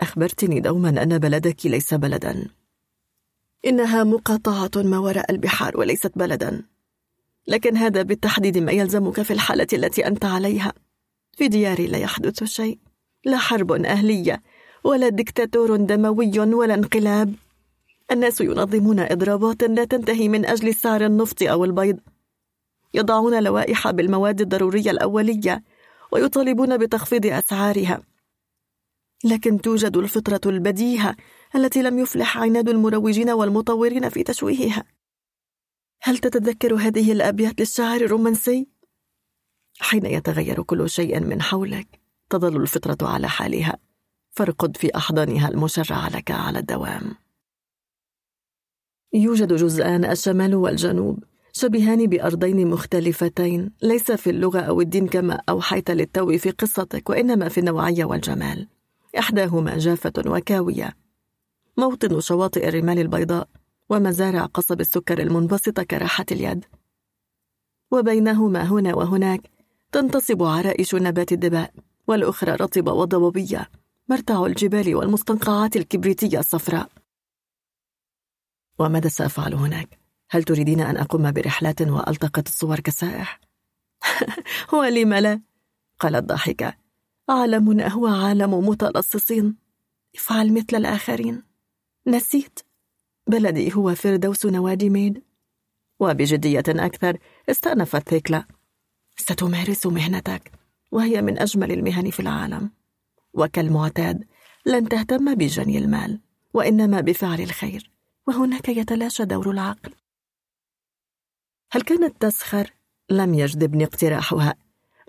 أخبرتني 0.00 0.60
دوما 0.60 1.02
أن 1.02 1.18
بلدك 1.18 1.66
ليس 1.66 1.94
بلدا. 1.94 2.48
إنها 3.66 4.04
مقاطعة 4.04 4.82
ما 4.82 4.98
وراء 4.98 5.30
البحار 5.30 5.78
وليست 5.78 6.12
بلدا. 6.18 6.62
لكن 7.46 7.76
هذا 7.76 8.02
بالتحديد 8.02 8.58
ما 8.58 8.72
يلزمك 8.72 9.22
في 9.22 9.32
الحالة 9.32 9.66
التي 9.72 10.06
أنت 10.06 10.24
عليها. 10.24 10.72
في 11.32 11.48
دياري 11.48 11.86
لا 11.86 11.98
يحدث 11.98 12.44
شيء. 12.44 12.78
لا 13.24 13.38
حرب 13.38 13.72
أهلية 13.72 14.42
ولا 14.84 15.08
دكتاتور 15.08 15.76
دموي 15.76 16.38
ولا 16.38 16.74
انقلاب. 16.74 17.34
الناس 18.10 18.40
ينظمون 18.40 19.00
إضرابات 19.00 19.62
لا 19.62 19.84
تنتهي 19.84 20.28
من 20.28 20.46
أجل 20.46 20.74
سعر 20.74 21.06
النفط 21.06 21.42
أو 21.42 21.64
البيض. 21.64 22.00
يضعون 22.94 23.42
لوائح 23.42 23.90
بالمواد 23.90 24.40
الضرورية 24.40 24.90
الأولية 24.90 25.62
ويطالبون 26.12 26.78
بتخفيض 26.78 27.26
أسعارها. 27.26 28.02
لكن 29.24 29.60
توجد 29.60 29.96
الفطرة 29.96 30.40
البديهة 30.46 31.16
التي 31.56 31.82
لم 31.82 31.98
يفلح 31.98 32.38
عناد 32.38 32.68
المروجين 32.68 33.30
والمطورين 33.30 34.08
في 34.08 34.22
تشويهها. 34.22 34.84
هل 36.02 36.18
تتذكر 36.18 36.74
هذه 36.74 37.12
الأبيات 37.12 37.60
للشاعر 37.60 38.00
الرومانسي؟ 38.00 38.68
حين 39.80 40.06
يتغير 40.06 40.62
كل 40.62 40.90
شيء 40.90 41.20
من 41.20 41.42
حولك 41.42 42.00
تظل 42.30 42.62
الفطرة 42.62 43.08
على 43.08 43.28
حالها. 43.28 43.76
فارقد 44.30 44.76
في 44.76 44.96
أحضانها 44.96 45.48
المشرعة 45.48 46.08
لك 46.08 46.30
على 46.30 46.58
الدوام. 46.58 47.23
يوجد 49.14 49.52
جزءان 49.52 50.04
الشمال 50.04 50.54
والجنوب 50.54 51.24
شبيهان 51.52 52.06
بأرضين 52.06 52.66
مختلفتين 52.66 53.70
ليس 53.82 54.12
في 54.12 54.30
اللغة 54.30 54.60
أو 54.60 54.80
الدين 54.80 55.06
كما 55.06 55.40
أوحيت 55.48 55.90
للتو 55.90 56.38
في 56.38 56.50
قصتك 56.50 57.10
وإنما 57.10 57.48
في 57.48 57.60
النوعية 57.60 58.04
والجمال. 58.04 58.68
إحداهما 59.18 59.78
جافة 59.78 60.12
وكاوية. 60.26 60.96
موطن 61.76 62.20
شواطئ 62.20 62.68
الرمال 62.68 62.98
البيضاء 62.98 63.48
ومزارع 63.90 64.44
قصب 64.44 64.80
السكر 64.80 65.18
المنبسطة 65.22 65.82
كراحة 65.82 66.26
اليد. 66.32 66.64
وبينهما 67.90 68.62
هنا 68.62 68.94
وهناك 68.94 69.40
تنتصب 69.92 70.42
عرائش 70.42 70.94
نبات 70.94 71.32
الدباء 71.32 71.70
والأخرى 72.08 72.52
رطبة 72.52 72.92
وضبابية 72.92 73.70
مرتع 74.08 74.46
الجبال 74.46 74.94
والمستنقعات 74.94 75.76
الكبريتية 75.76 76.38
الصفراء. 76.38 77.03
وماذا 78.78 79.08
سأفعل 79.08 79.54
هناك؟ 79.54 79.98
هل 80.30 80.42
تريدين 80.42 80.80
أن 80.80 80.96
أقوم 80.96 81.30
برحلات 81.30 81.82
وألتقط 81.82 82.48
الصور 82.48 82.80
كسائح؟ 82.80 83.40
ولم 84.72 85.14
لا؟ 85.14 85.40
قالت 86.00 86.24
ضاحكة 86.24 86.76
عالمنا 87.28 87.88
هو 87.88 88.06
عالم 88.06 88.68
متلصصين. 88.68 89.56
افعل 90.16 90.52
مثل 90.52 90.76
الآخرين. 90.76 91.42
نسيت. 92.06 92.60
بلدي 93.26 93.74
هو 93.74 93.94
فردوس 93.94 94.46
نوادي 94.46 94.90
ميد. 94.90 95.22
وبجدية 96.00 96.64
أكثر 96.68 97.18
استأنفت 97.50 98.08
ثيكلا 98.08 98.44
ستمارس 99.16 99.86
مهنتك 99.86 100.52
وهي 100.92 101.22
من 101.22 101.38
أجمل 101.38 101.72
المهن 101.72 102.10
في 102.10 102.20
العالم. 102.20 102.70
وكالمعتاد 103.34 104.24
لن 104.66 104.88
تهتم 104.88 105.34
بجني 105.34 105.78
المال 105.78 106.20
وإنما 106.54 107.00
بفعل 107.00 107.40
الخير. 107.40 107.93
وهناك 108.26 108.68
يتلاشى 108.68 109.24
دور 109.24 109.50
العقل. 109.50 109.92
هل 111.72 111.82
كانت 111.82 112.22
تسخر؟ 112.22 112.70
لم 113.10 113.34
يجذبني 113.34 113.84
اقتراحها. 113.84 114.54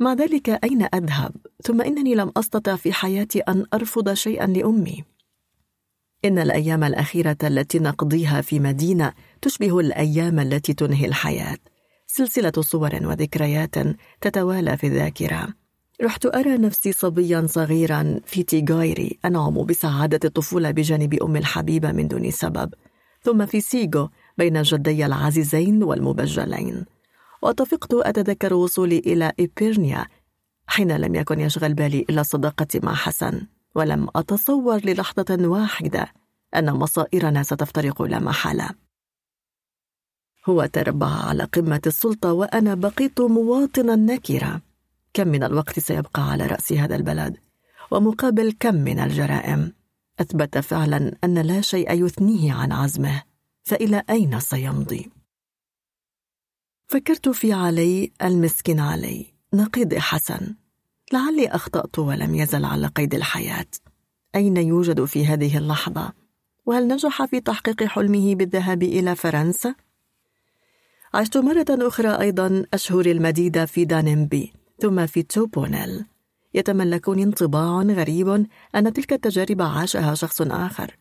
مع 0.02 0.14
ذلك 0.14 0.50
أين 0.50 0.88
أذهب؟ 0.94 1.36
ثم 1.64 1.82
إنني 1.82 2.16
لم 2.16 2.32
أستطع 2.38 2.76
في 2.76 2.94
حياتي 2.94 3.40
أن 3.40 3.66
أرفض 3.74 4.14
شيئا 4.14 4.48
لأمي. 4.48 5.04
إن 6.26 6.40
الأيام 6.40 6.84
الأخيرة 6.84 7.38
التي 7.44 7.80
نقضيها 7.80 8.42
في 8.42 8.60
مدينة 8.60 9.14
تشبه 9.42 9.80
الأيام 9.80 10.40
التي 10.40 10.74
تنهي 10.74 11.06
الحياة. 11.06 11.58
سلسلة 12.08 12.52
صور 12.60 13.00
وذكريات 13.04 13.76
تتوالى 14.22 14.78
في 14.78 14.88
الذاكرة. 14.88 15.48
رحت 16.02 16.26
أرى 16.26 16.58
نفسي 16.58 16.92
صبيا 16.92 17.48
صغيرا 17.48 18.20
في 18.26 18.44
تيغايري. 18.44 19.20
أنعم 19.26 19.66
بسعادة 19.66 20.20
الطفولة 20.26 20.72
بجانب 20.72 21.14
امي 21.14 21.40
الحبيبة 21.40 21.92
من 21.92 22.08
دون 22.08 22.32
سبب. 22.32 22.74
ثم 23.26 23.46
في 23.46 23.62
سيغو 23.62 24.10
بين 24.38 24.62
جدي 24.62 25.06
العزيزين 25.06 25.84
والمبجلين. 25.84 26.86
واتفقت 27.42 27.94
أتذكر 27.94 28.54
وصولي 28.54 29.00
إلى 29.00 29.32
إبيرنيا 29.40 30.06
حين 30.68 30.92
لم 30.98 31.16
يكن 31.16 31.40
يشغل 31.40 31.74
بالي 31.74 32.06
إلا 32.10 32.24
صداقتي 32.24 32.80
مع 32.80 32.94
حسن 32.94 33.48
ولم 33.76 34.08
أتصور 34.16 34.86
للحظة 34.86 35.38
واحدة 35.48 36.14
أن 36.56 36.74
مصائرنا 36.74 37.44
ستفترق 37.44 38.02
لا 38.02 38.20
محالة. 38.20 38.70
هو 40.50 40.66
تربع 40.66 41.08
على 41.08 41.44
قمة 41.44 41.82
السلطة 41.88 42.34
وأنا 42.34 42.76
بقيت 42.76 43.22
مواطنا 43.22 43.96
نكرة 43.96 44.62
كم 45.14 45.28
من 45.28 45.44
الوقت 45.44 45.80
سيبقى 45.80 46.32
على 46.32 46.46
رأس 46.46 46.74
هذا 46.74 46.96
البلد 46.96 47.38
ومقابل 47.92 48.54
كم 48.60 48.76
من 48.76 49.00
الجرائم. 49.00 49.74
أثبت 50.20 50.58
فعلا 50.58 51.18
أن 51.24 51.38
لا 51.38 51.62
شيء 51.62 52.06
يثنيه 52.06 52.54
عن 52.54 52.72
عزمه 52.72 53.24
فإلى 53.64 54.04
أين 54.10 54.40
سيمضي؟ 54.40 55.12
فكرت 56.88 57.30
في 57.30 57.54
علي 57.54 58.12
المسكين 58.24 58.80
علي 58.80 59.34
نقيض 59.54 59.96
حسن. 59.96 60.56
لعلي 61.14 61.48
أخطأت 61.48 62.00
ولم 62.00 62.36
يزل 62.36 62.66
على 62.66 62.88
قيد 62.88 63.16
الحياة. 63.16 63.66
أين 64.36 64.58
يوجد 64.58 65.06
في 65.06 65.26
هذه 65.26 65.58
اللحظة؟ 65.58 66.14
وهل 66.66 66.88
نجح 66.88 67.26
في 67.26 67.40
تحقيق 67.40 67.84
حلمه 67.84 68.36
بالذهاب 68.36 68.84
إلى 68.84 69.16
فرنسا؟ 69.16 69.76
عشت 71.14 71.38
مرة 71.38 71.66
أخرى 71.70 72.10
أيضا 72.10 72.66
أشهر 72.74 73.06
المديدة 73.06 73.66
في 73.66 73.86
دانمبي 73.86 74.54
ثم 74.80 75.06
في 75.06 75.24
توبونيل. 75.24 76.06
يتملكني 76.56 77.24
انطباع 77.24 77.82
غريب 77.82 78.48
أن 78.76 78.94
تلك 78.94 79.14
التجارب 79.14 79.62
عاشها 79.62 80.16
شخص 80.16 80.42
آخر 80.42 80.96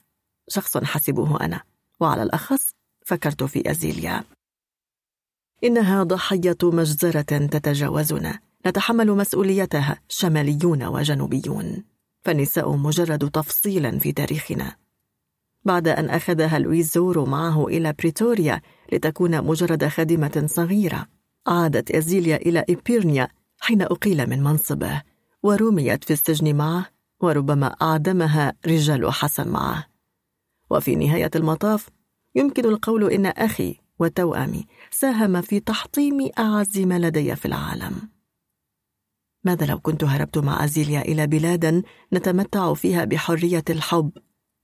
شخص 0.49 0.76
حسبه 0.76 1.41
أنا. 1.41 1.60
وعلى 2.00 2.23
الأخص 2.23 2.70
فكرت 3.07 3.44
في 3.44 3.70
أزيليا. 3.70 4.24
إنها 5.65 6.02
ضحية 6.02 6.57
مجزرة 6.62 7.47
تتجاوزنا. 7.47 8.39
نتحمل 8.66 9.10
مسؤوليتها 9.10 10.00
شماليون 10.08 10.83
وجنوبيون. 10.83 11.84
فالنساء 12.24 12.76
مجرد 12.76 13.31
تفصيل 13.31 14.00
في 14.00 14.12
تاريخنا. 14.12 14.76
بعد 15.65 15.89
أن 15.89 16.10
أخذها 16.10 16.58
لويس 16.58 16.94
زورو 16.94 17.26
معه 17.26 17.66
إلى 17.66 17.92
بريتوريا 17.92 18.62
لتكون 18.92 19.44
مجرد 19.44 19.86
خادمة 19.86 20.44
صغيرة 20.47 21.07
عادت 21.47 21.91
إزيليا 21.91 22.36
إلى 22.36 22.65
إبيرنيا 22.70 23.28
حين 23.60 23.83
أقيل 23.83 24.31
من 24.31 24.42
منصبه. 24.42 25.02
ورميت 25.45 26.05
في 26.05 26.13
السجن 26.13 26.57
معه 26.57 26.87
وربما 27.21 27.67
أعدمها 27.67 28.55
رجال 28.67 29.13
حسن 29.13 29.49
معه 29.49 29.87
وفي 30.71 30.97
نهاية 30.97 31.31
المطاف 31.37 31.89
يمكن 32.35 32.65
القول 32.65 33.13
إن 33.13 33.27
أخي 33.27 33.81
وتوأمي 33.99 34.67
ساهم 34.91 35.41
في 35.41 35.61
تحطيم 35.61 36.31
أعز 36.39 36.79
ما 36.79 36.99
لدي 36.99 37.37
في 37.37 37.47
العالم 37.47 38.09
ماذا 39.45 39.67
لو 39.67 39.81
كنت 39.81 40.05
هربت 40.05 40.39
مع 40.39 40.65
أزيليا 40.65 41.01
إلى 41.01 41.27
بلاد 41.27 41.85
نتمتع 42.13 42.75
فيها 42.75 43.05
بحرية 43.05 43.65
الحب 43.71 44.13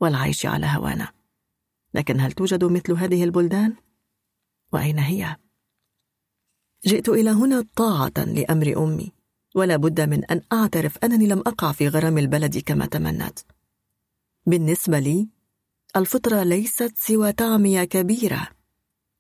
والعيش 0.01 0.47
على 0.47 0.67
هوانا 0.67 1.13
لكن 1.95 2.21
هل 2.21 2.33
توجد 2.33 2.65
مثل 2.65 2.93
هذه 2.93 3.25
البلدان؟ 3.25 3.77
وأين 4.73 4.99
هي؟ 4.99 5.37
جئت 6.87 7.09
إلى 7.09 7.31
هنا 7.31 7.65
طاعة 7.77 8.25
لأمر 8.27 8.85
أمي 8.85 9.20
ولا 9.55 9.77
بد 9.77 10.01
من 10.01 10.25
أن 10.25 10.43
أعترف 10.53 10.99
أنني 11.05 11.27
لم 11.27 11.39
أقع 11.39 11.73
في 11.73 11.89
غرام 11.89 12.19
البلد 12.19 12.59
كما 12.59 12.87
تمنت 12.87 13.39
بالنسبة 14.47 14.99
لي 14.99 15.29
الفطرة 15.97 16.43
ليست 16.43 16.93
سوى 16.97 17.33
تعمية 17.33 17.85
كبيرة. 17.85 18.49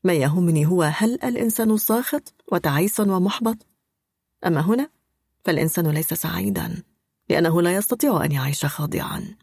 ما 0.04 0.12
يهمني 0.12 0.66
هو 0.66 0.82
هل 0.82 1.14
الإنسان 1.24 1.76
ساخط 1.76 2.34
وتعيس 2.52 3.00
ومحبط؟ 3.00 3.66
أما 4.46 4.60
هنا 4.60 4.90
فالإنسان 5.44 5.86
ليس 5.90 6.14
سعيدا 6.14 6.82
لأنه 7.28 7.62
لا 7.62 7.74
يستطيع 7.74 8.24
أن 8.24 8.32
يعيش 8.32 8.66
خاضعا. 8.66 9.36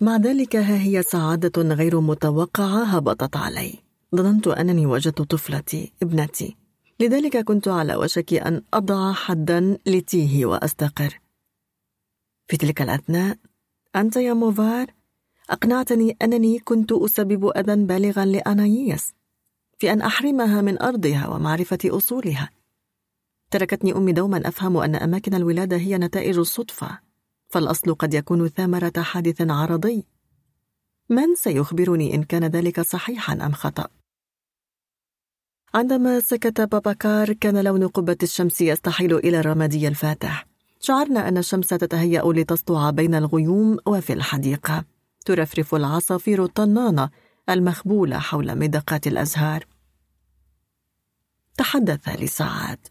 مع 0.00 0.16
ذلك 0.16 0.56
ها 0.56 0.76
هي 0.78 1.02
سعادة 1.02 1.62
غير 1.62 2.00
متوقعة 2.00 2.84
هبطت 2.84 3.36
علي. 3.36 3.78
ظننت 4.16 4.48
أنني 4.48 4.86
وجدت 4.86 5.22
طفلتي 5.22 5.92
ابنتي. 6.02 6.56
لذلك 7.00 7.36
كنت 7.36 7.68
على 7.68 7.96
وشك 7.96 8.34
أن 8.34 8.62
أضع 8.74 9.12
حدا 9.12 9.78
لتيه 9.86 10.46
وأستقر. 10.46 11.20
في 12.48 12.56
تلك 12.56 12.82
الأثناء 12.82 13.38
أنت 13.96 14.16
يا 14.16 14.32
موفار؟ 14.32 14.86
أقنعتني 15.50 16.16
أنني 16.22 16.58
كنت 16.58 16.92
أسبب 16.92 17.46
أذى 17.46 17.84
بالغا 17.84 18.24
لأنايس 18.24 19.12
في 19.78 19.92
أن 19.92 20.02
أحرمها 20.02 20.60
من 20.60 20.82
أرضها 20.82 21.28
ومعرفة 21.28 21.78
أصولها. 21.84 22.50
تركتني 23.50 23.92
أمي 23.92 24.12
دوما 24.12 24.48
أفهم 24.48 24.76
أن 24.76 24.94
أماكن 24.94 25.34
الولادة 25.34 25.76
هي 25.76 25.98
نتائج 25.98 26.38
الصدفة 26.38 26.98
فالأصل 27.48 27.94
قد 27.94 28.14
يكون 28.14 28.48
ثمرة 28.48 29.02
حادث 29.02 29.50
عرضي. 29.50 30.06
من 31.08 31.34
سيخبرني 31.34 32.14
إن 32.14 32.22
كان 32.22 32.44
ذلك 32.44 32.80
صحيحا 32.80 33.32
أم 33.32 33.52
خطأ؟ 33.52 33.88
عندما 35.76 36.20
سكت 36.20 36.60
باباكار 36.60 37.32
كان 37.32 37.64
لون 37.64 37.88
قبة 37.88 38.16
الشمس 38.22 38.60
يستحيل 38.60 39.14
إلى 39.14 39.40
الرمادي 39.40 39.88
الفاتح. 39.88 40.46
شعرنا 40.80 41.28
أن 41.28 41.38
الشمس 41.38 41.68
تتهيأ 41.68 42.22
لتسطع 42.24 42.90
بين 42.90 43.14
الغيوم 43.14 43.76
وفي 43.86 44.12
الحديقة. 44.12 44.84
ترفرف 45.24 45.74
العصافير 45.74 46.44
الطنانة 46.44 47.10
المخبولة 47.50 48.18
حول 48.18 48.58
مدقات 48.58 49.06
الأزهار. 49.06 49.64
تحدث 51.56 52.08
لساعات 52.08 52.88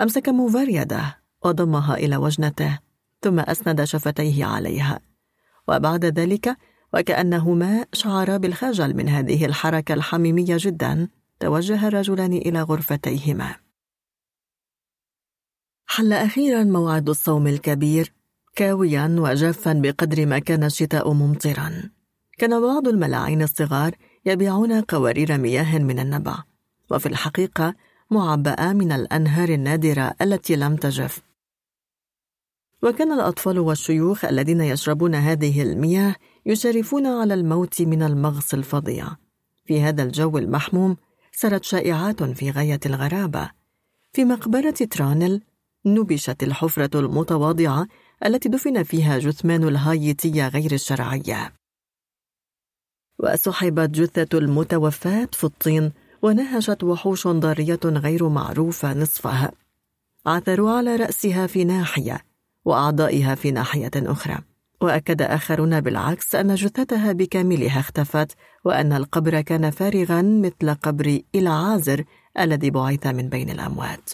أمسك 0.00 0.28
موفار 0.28 0.68
يده 0.68 1.18
وضمها 1.44 1.94
إلى 1.94 2.16
وجنته 2.16 2.78
ثم 3.22 3.40
أسند 3.40 3.84
شفتيه 3.84 4.44
عليها. 4.44 5.00
وبعد 5.68 6.04
ذلك 6.04 6.56
وكأنهما 6.94 7.86
شعرا 7.92 8.36
بالخجل 8.36 8.96
من 8.96 9.08
هذه 9.08 9.44
الحركة 9.46 9.94
الحميمية 9.94 10.56
جدا. 10.60 11.08
توجه 11.40 11.88
الرجلان 11.88 12.32
إلى 12.32 12.62
غرفتيهما. 12.62 13.56
حل 15.86 16.12
أخيرا 16.12 16.64
موعد 16.64 17.08
الصوم 17.08 17.46
الكبير 17.46 18.12
كاويا 18.54 19.16
وجافا 19.18 19.72
بقدر 19.72 20.26
ما 20.26 20.38
كان 20.38 20.64
الشتاء 20.64 21.12
ممطرا. 21.12 21.90
كان 22.38 22.60
بعض 22.60 22.88
الملاعين 22.88 23.42
الصغار 23.42 23.94
يبيعون 24.26 24.80
قوارير 24.80 25.38
مياه 25.38 25.78
من 25.78 25.98
النبع 25.98 26.42
وفي 26.90 27.06
الحقيقة 27.06 27.74
معبأة 28.10 28.72
من 28.72 28.92
الأنهار 28.92 29.48
النادرة 29.48 30.14
التي 30.22 30.56
لم 30.56 30.76
تجف. 30.76 31.22
وكان 32.82 33.12
الأطفال 33.12 33.58
والشيوخ 33.58 34.24
الذين 34.24 34.60
يشربون 34.60 35.14
هذه 35.14 35.62
المياه 35.62 36.14
يشرفون 36.46 37.06
على 37.06 37.34
الموت 37.34 37.82
من 37.82 38.02
المغص 38.02 38.54
الفظيع. 38.54 39.06
في 39.64 39.80
هذا 39.80 40.02
الجو 40.02 40.38
المحموم 40.38 40.96
سرت 41.36 41.64
شائعات 41.64 42.22
في 42.22 42.50
غاية 42.50 42.80
الغرابة. 42.86 43.50
في 44.12 44.24
مقبرة 44.24 44.70
ترانل 44.70 45.40
نبشت 45.86 46.42
الحفرة 46.42 47.00
المتواضعة 47.00 47.86
التي 48.26 48.48
دفن 48.48 48.82
فيها 48.82 49.18
جثمان 49.18 49.64
الهايتية 49.68 50.48
غير 50.48 50.72
الشرعية. 50.72 51.52
وسحبت 53.18 53.90
جثة 53.90 54.38
المتوفاة 54.38 55.28
في 55.32 55.44
الطين 55.44 55.92
ونهشت 56.22 56.84
وحوش 56.84 57.26
ضارية 57.26 57.80
غير 57.84 58.28
معروفة 58.28 58.94
نصفها. 58.94 59.52
عثروا 60.26 60.70
على 60.70 60.96
رأسها 60.96 61.46
في 61.46 61.64
ناحية 61.64 62.20
وأعضائها 62.64 63.34
في 63.34 63.50
ناحية 63.50 63.90
أخرى. 63.96 64.53
وأكد 64.84 65.22
آخرون 65.22 65.80
بالعكس 65.80 66.34
أن 66.34 66.54
جثتها 66.54 67.12
بكاملها 67.12 67.80
اختفت 67.80 68.32
وأن 68.64 68.92
القبر 68.92 69.40
كان 69.40 69.70
فارغا 69.70 70.22
مثل 70.22 70.74
قبر 70.74 71.20
إلعازر 71.34 72.04
الذي 72.40 72.70
بعث 72.70 73.06
من 73.06 73.28
بين 73.28 73.50
الأموات 73.50 74.10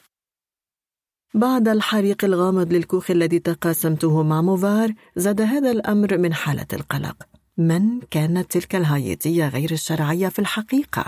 بعد 1.35 1.69
الحريق 1.69 2.25
الغامض 2.25 2.73
للكوخ 2.73 3.11
الذي 3.11 3.39
تقاسمته 3.39 4.23
مع 4.23 4.43
موفار 4.43 4.95
زاد 5.17 5.41
هذا 5.41 5.71
الأمر 5.71 6.19
من 6.19 6.35
حالة 6.35 6.67
القلق 6.73 7.17
من 7.57 8.01
كانت 8.01 8.51
تلك 8.53 8.75
الهايتية 8.77 9.49
غير 9.49 9.71
الشرعية 9.71 10.29
في 10.29 10.39
الحقيقة؟ 10.39 11.05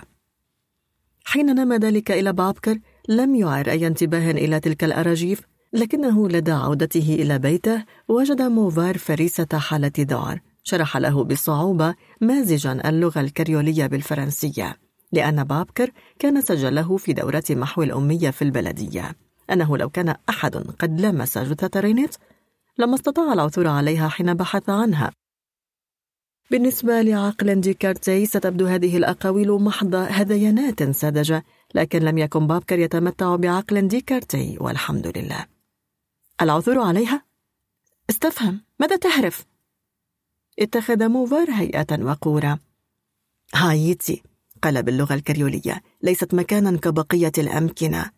حين 1.25 1.47
نما 1.47 1.79
ذلك 1.79 2.11
إلى 2.11 2.33
بابكر 2.33 2.79
لم 3.09 3.35
يعر 3.35 3.71
أي 3.71 3.87
انتباه 3.87 4.31
إلى 4.31 4.61
تلك 4.61 4.85
الأراجيف 4.85 5.41
لكنه 5.73 6.29
لدى 6.29 6.53
عودته 6.53 7.17
إلى 7.21 7.39
بيته 7.39 7.85
وجد 8.09 8.43
موفار 8.43 8.99
فريسة 8.99 9.49
حالة 9.59 9.93
ذعر 9.99 10.41
شرح 10.65 10.97
له 10.97 11.25
بصعوبة 11.25 11.95
مازجا 12.21 12.73
اللغة 12.73 13.21
الكريولية 13.21 13.87
بالفرنسية 13.87 14.77
لأن 15.13 15.45
بابكر 15.45 15.91
كان 16.19 16.41
سجله 16.41 16.97
في 16.97 17.13
دورة 17.13 17.45
محو 17.51 17.83
الأمية 17.83 18.31
في 18.31 18.43
البلدية. 18.43 19.17
أنه 19.51 19.77
لو 19.77 19.89
كان 19.89 20.15
أحد 20.29 20.57
قد 20.57 21.01
لمس 21.01 21.39
جثة 21.39 21.81
رينيت 21.81 22.17
لما 22.79 22.95
استطاع 22.95 23.33
العثور 23.33 23.67
عليها 23.69 24.09
حين 24.09 24.35
بحث 24.35 24.71
عنها. 24.71 25.11
بالنسبة 26.51 27.03
لعقل 27.03 27.61
ديكارتي 27.61 28.27
ستبدو 28.27 28.67
هذه 28.67 28.97
الأقاويل 28.97 29.53
محض 29.53 29.95
هذيانات 29.95 30.83
ساذجة 30.83 31.45
لكن 31.75 31.99
لم 31.99 32.19
يكن 32.19 32.47
بابكر 32.47 32.79
يتمتع 32.79 33.37
بعقل 33.37 33.89
ديكارتي 33.89 34.57
والحمد 34.61 35.19
لله. 35.19 35.47
العثور 36.43 36.79
عليها؟ 36.79 37.23
استفهم 38.11 38.61
ماذا 38.81 38.97
تهرف؟ 38.97 39.47
اتخذ 40.59 41.09
موفار 41.09 41.51
هيئة 41.51 42.03
وقورة 42.05 42.59
هايتي 43.55 44.23
قال 44.63 44.83
باللغة 44.83 45.15
الكريولية 45.15 45.83
ليست 46.03 46.35
مكانا 46.35 46.79
كبقية 46.79 47.33
الأمكنة 47.39 48.11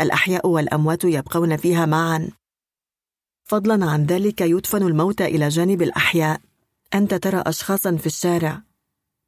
الأحياء 0.00 0.46
والأموات 0.46 1.04
يبقون 1.04 1.56
فيها 1.56 1.86
معا 1.86 2.30
فضلا 3.44 3.86
عن 3.86 4.04
ذلك 4.04 4.40
يدفن 4.40 4.82
الموتى 4.82 5.24
إلى 5.24 5.48
جانب 5.48 5.82
الأحياء 5.82 6.40
أنت 6.94 7.14
ترى 7.14 7.42
أشخاصا 7.46 7.96
في 7.96 8.06
الشارع 8.06 8.62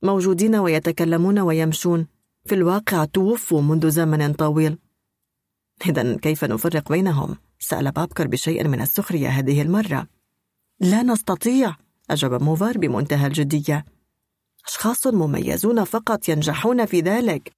موجودين 0.02 0.56
ويتكلمون 0.56 1.38
ويمشون 1.38 2.06
في 2.46 2.54
الواقع 2.54 3.04
توفوا 3.04 3.62
منذ 3.62 3.90
زمن 3.90 4.32
طويل 4.32 4.78
إذا 5.86 6.16
كيف 6.16 6.44
نفرق 6.44 6.92
بينهم؟ 6.92 7.36
سأل 7.58 7.90
بابكر 7.90 8.26
بشيء 8.26 8.68
من 8.68 8.80
السخرية 8.80 9.28
هذه 9.28 9.62
المرة. 9.62 10.06
لا 10.80 11.02
نستطيع 11.02 11.76
أجاب 12.10 12.42
موفار 12.42 12.78
بمنتهى 12.78 13.26
الجدية. 13.26 13.84
أشخاص 14.66 15.06
مميزون 15.06 15.84
فقط 15.84 16.28
ينجحون 16.28 16.86
في 16.86 17.00
ذلك. 17.00 17.52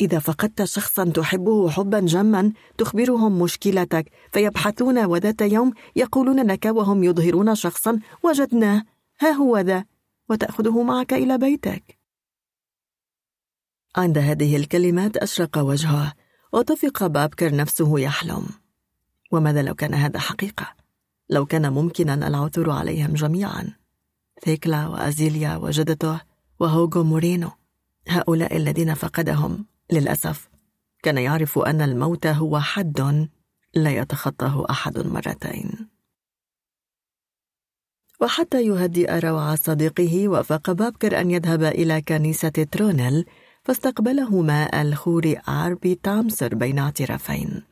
إذا 0.00 0.18
فقدت 0.18 0.64
شخصا 0.64 1.04
تحبه 1.04 1.70
حبا 1.70 2.00
جما 2.00 2.52
تخبرهم 2.78 3.42
مشكلتك 3.42 4.10
فيبحثون 4.32 5.04
وذات 5.04 5.40
يوم 5.40 5.72
يقولون 5.96 6.46
لك 6.46 6.64
وهم 6.64 7.04
يظهرون 7.04 7.54
شخصا 7.54 8.00
وجدناه. 8.22 8.82
ها 9.20 9.30
هو 9.30 9.58
ذا 9.58 9.84
وتأخذه 10.28 10.82
معك 10.82 11.12
إلى 11.12 11.38
بيتك. 11.38 11.98
عند 13.96 14.18
هذه 14.18 14.56
الكلمات 14.56 15.16
أشرق 15.16 15.58
وجهه. 15.58 16.12
وطفق 16.52 17.06
بابكر 17.06 17.54
نفسه 17.54 17.98
يحلم. 17.98 18.46
وماذا 19.32 19.62
لو 19.62 19.74
كان 19.74 19.94
هذا 19.94 20.18
حقيقة؟ 20.18 20.74
لو 21.30 21.46
كان 21.46 21.72
ممكنا 21.72 22.28
العثور 22.28 22.70
عليهم 22.70 23.14
جميعا. 23.14 23.72
ثيكلا 24.44 24.86
وأزيليا 24.86 25.56
وجدته 25.56 26.20
وهوغو 26.60 27.02
مورينو. 27.02 27.50
هؤلاء 28.08 28.56
الذين 28.56 28.94
فقدهم 28.94 29.66
للأسف 29.92 30.48
كان 31.02 31.18
يعرف 31.18 31.58
أن 31.58 31.80
الموت 31.80 32.26
هو 32.26 32.60
حد 32.60 33.28
لا 33.74 33.90
يتخطاه 33.90 34.66
أحد 34.70 34.98
مرتين. 34.98 35.88
وحتى 38.20 38.66
يهدئ 38.66 39.18
روعة 39.18 39.54
صديقه 39.54 40.28
وافق 40.28 40.70
بابكر 40.70 41.20
أن 41.20 41.30
يذهب 41.30 41.62
إلى 41.62 42.02
كنيسة 42.02 42.48
ترونيل 42.48 43.24
فاستقبله 43.64 44.42
ماء 44.42 44.82
الخور 44.82 45.34
عربي 45.48 45.94
تامسر 45.94 46.54
بين 46.54 46.78
اعترافين. 46.78 47.62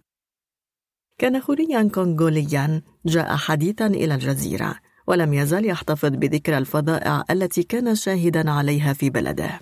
كان 1.19 1.41
خوريا 1.41 1.89
كونغوليا 1.95 2.83
جاء 3.07 3.37
حديثا 3.37 3.87
إلى 3.87 4.15
الجزيرة 4.15 4.81
ولم 5.07 5.35
يزل 5.35 5.67
يحتفظ 5.67 6.09
بذكرى 6.09 6.59
الفظائع 6.59 7.25
التي 7.31 7.63
كان 7.63 7.95
شاهدا 7.95 8.51
عليها 8.51 8.93
في 8.93 9.11
بلده. 9.11 9.61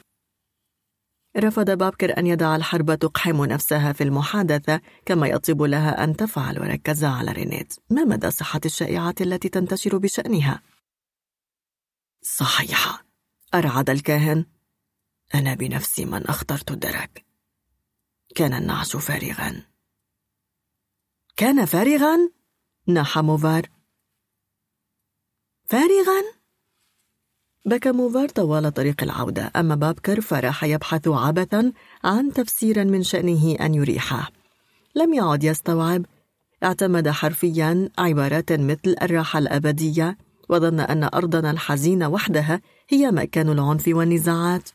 رفض 1.36 1.70
بابكر 1.70 2.18
أن 2.18 2.26
يدع 2.26 2.56
الحرب 2.56 2.94
تقحم 2.94 3.44
نفسها 3.44 3.92
في 3.92 4.04
المحادثة 4.04 4.80
كما 5.06 5.26
يطيب 5.26 5.62
لها 5.62 6.04
أن 6.04 6.16
تفعل 6.16 6.60
وركز 6.60 7.04
على 7.04 7.32
رينيت. 7.32 7.74
ما 7.90 8.04
مدى 8.04 8.30
صحة 8.30 8.60
الشائعات 8.64 9.22
التي 9.22 9.48
تنتشر 9.48 9.98
بشأنها؟ 9.98 10.62
صحيحة. 12.22 13.04
أرعد 13.54 13.90
الكاهن. 13.90 14.44
أنا 15.34 15.54
بنفسي 15.54 16.04
من 16.04 16.26
أخترت 16.26 16.70
الدرك. 16.70 17.24
كان 18.34 18.54
النعش 18.54 18.96
فارغا. 18.96 19.62
كان 21.36 21.64
فارغا؟ 21.64 22.30
ناح 22.86 23.18
موفار. 23.18 23.70
فارغا؟ 25.64 26.22
بكى 27.66 27.92
موفار 27.92 28.28
طوال 28.28 28.74
طريق 28.74 29.02
العودة. 29.02 29.52
أما 29.56 29.74
بابكر 29.74 30.20
فراح 30.20 30.64
يبحث 30.64 31.08
عبثا 31.08 31.72
عن 32.04 32.32
تفسير 32.32 32.84
من 32.84 33.02
شأنه 33.02 33.56
أن 33.60 33.74
يريحه. 33.74 34.30
لم 34.94 35.14
يعد 35.14 35.44
يستوعب. 35.44 36.06
اعتمد 36.64 37.08
حرفيا 37.08 37.88
عبارات 37.98 38.52
مثل 38.52 38.96
الراحة 39.02 39.38
الأبدية 39.38 40.18
وظن 40.48 40.80
أن 40.80 41.04
أرضنا 41.04 41.50
الحزينة 41.50 42.08
وحدها 42.08 42.60
هي 42.88 43.10
مكان 43.10 43.48
العنف 43.48 43.84
والنزاعات. 43.88 44.68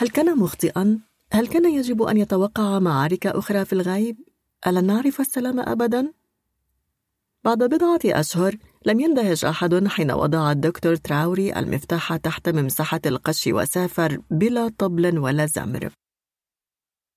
هل 0.00 0.08
كان 0.08 0.38
مخطئا؟ 0.38 1.00
هل 1.32 1.46
كان 1.46 1.74
يجب 1.74 2.02
أن 2.02 2.16
يتوقع 2.16 2.78
معارك 2.78 3.26
أخرى 3.26 3.64
في 3.64 3.72
الغيب؟ 3.72 4.16
ألن 4.66 4.84
نعرف 4.84 5.20
السلام 5.20 5.60
أبدا؟ 5.60 6.12
بعد 7.44 7.58
بضعة 7.58 8.00
أشهر 8.04 8.56
لم 8.86 9.00
يندهش 9.00 9.44
أحد 9.44 9.86
حين 9.88 10.10
وضع 10.10 10.52
الدكتور 10.52 10.96
تراوري 10.96 11.52
المفتاح 11.56 12.16
تحت 12.16 12.48
ممسحة 12.48 13.00
القش 13.06 13.46
وسافر 13.46 14.22
بلا 14.30 14.68
طبل 14.78 15.18
ولا 15.18 15.46
زمر 15.46 15.90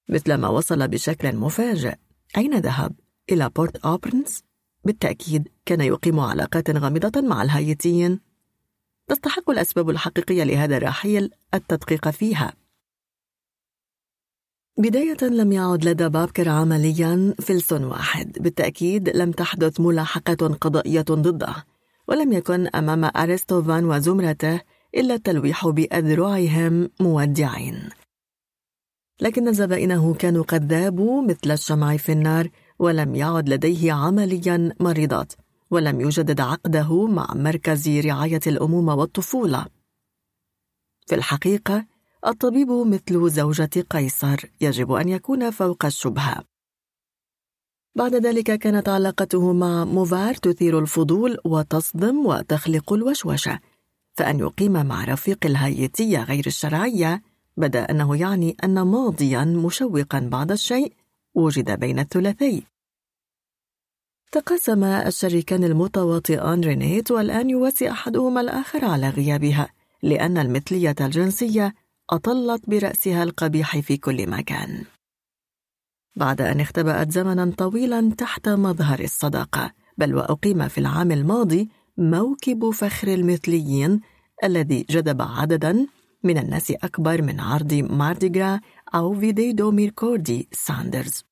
مثلما 0.09 0.47
وصل 0.47 0.87
بشكل 0.87 1.35
مفاجئ 1.35 1.95
أين 2.37 2.59
ذهب؟ 2.59 2.95
إلى 3.31 3.49
بورت 3.49 3.77
أوبرنز؟ 3.77 4.43
بالتأكيد 4.85 5.47
كان 5.65 5.81
يقيم 5.81 6.19
علاقات 6.19 6.69
غامضة 6.69 7.21
مع 7.21 7.41
الهايتيين 7.41 8.19
تستحق 9.07 9.49
الأسباب 9.49 9.89
الحقيقية 9.89 10.43
لهذا 10.43 10.77
الرحيل 10.77 11.31
التدقيق 11.53 12.09
فيها 12.09 12.60
بداية 14.81 15.17
لم 15.21 15.51
يعد 15.51 15.85
لدى 15.85 16.09
بابكر 16.09 16.49
عمليا 16.49 17.33
فلس 17.41 17.73
واحد. 17.73 18.31
بالتأكيد 18.39 19.09
لم 19.09 19.31
تحدث 19.31 19.79
ملاحقة 19.79 20.57
قضائية 20.61 21.01
ضده 21.01 21.65
ولم 22.07 22.33
يكن 22.33 22.67
أمام 22.67 23.11
أرستوفان 23.15 23.85
وزمرته 23.85 24.61
إلا 24.95 25.13
التلويح 25.13 25.67
بأذرعهم 25.67 26.89
مودعين. 26.99 27.89
لكن 29.21 29.53
زبائنه 29.53 30.13
كانوا 30.13 30.43
قد 30.43 30.73
ذابوا 30.73 31.21
مثل 31.21 31.51
الشمع 31.51 31.97
في 31.97 32.11
النار 32.11 32.49
ولم 32.79 33.15
يعد 33.15 33.49
لديه 33.49 33.93
عمليا 33.93 34.73
مريضات 34.79 35.33
ولم 35.71 36.01
يجدد 36.01 36.41
عقده 36.41 37.07
مع 37.07 37.33
مركز 37.35 37.89
رعاية 37.89 38.41
الأمومة 38.47 38.95
والطفولة. 38.95 39.65
في 41.07 41.15
الحقيقة 41.15 41.90
الطبيب 42.27 42.71
مثل 42.71 43.29
زوجة 43.29 43.85
قيصر 43.89 44.37
يجب 44.61 44.91
أن 44.91 45.09
يكون 45.09 45.51
فوق 45.51 45.85
الشبهة. 45.85 46.43
بعد 47.95 48.15
ذلك 48.15 48.59
كانت 48.59 48.89
علاقته 48.89 49.53
مع 49.53 49.85
موفار 49.85 50.33
تثير 50.33 50.79
الفضول 50.79 51.37
وتصدم 51.45 52.25
وتخلق 52.25 52.93
الوشوشة 52.93 53.59
فأن 54.13 54.39
يقيم 54.39 54.85
مع 54.85 55.05
رفيق 55.05 55.45
الهايتية 55.45 56.23
غير 56.23 56.43
الشرعية 56.47 57.21
بدأ 57.57 57.91
أنه 57.91 58.15
يعني 58.15 58.55
أن 58.63 58.81
ماضيا 58.81 59.43
مشوقا 59.45 60.19
بعض 60.19 60.51
الشيء 60.51 60.93
وجد 61.35 61.79
بين 61.79 61.99
الثلاثي. 61.99 62.63
تقاسم 64.31 64.83
الشريكان 64.83 65.63
المتواطئان 65.63 66.61
رينيت 66.61 67.11
والآن 67.11 67.49
يواسي 67.49 67.91
أحدهما 67.91 68.41
الآخر 68.41 68.85
على 68.85 69.09
غيابها 69.09 69.69
لأن 70.03 70.37
المثلية 70.37 70.95
الجنسية 71.01 71.73
أطلت 72.11 72.69
برأسها 72.69 73.23
القبيح 73.23 73.79
في 73.79 73.97
كل 73.97 74.29
مكان. 74.29 74.85
بعد 76.15 76.41
أن 76.41 76.59
اختبأت 76.59 77.11
زمنا 77.11 77.53
طويلا 77.57 78.11
تحت 78.17 78.49
مظهر 78.49 78.99
الصداقة 78.99 79.73
بل 79.97 80.15
وأقيم 80.15 80.67
في 80.67 80.77
العام 80.77 81.11
الماضي 81.11 81.69
موكب 81.97 82.69
فخر 82.69 83.07
المثليين 83.07 84.01
الذي 84.43 84.85
جذب 84.89 85.21
عددا 85.21 85.87
من 86.23 86.37
الناس 86.37 86.71
أكبر 86.71 87.21
من 87.21 87.39
عرض 87.39 87.73
Mardi 87.73 88.21
Gras 88.21 88.59
أو 88.95 89.19
vidé 89.19 89.51
du 89.51 89.71
mercredi 89.71 90.47
des 90.51 90.71
Cendres. 90.71 91.23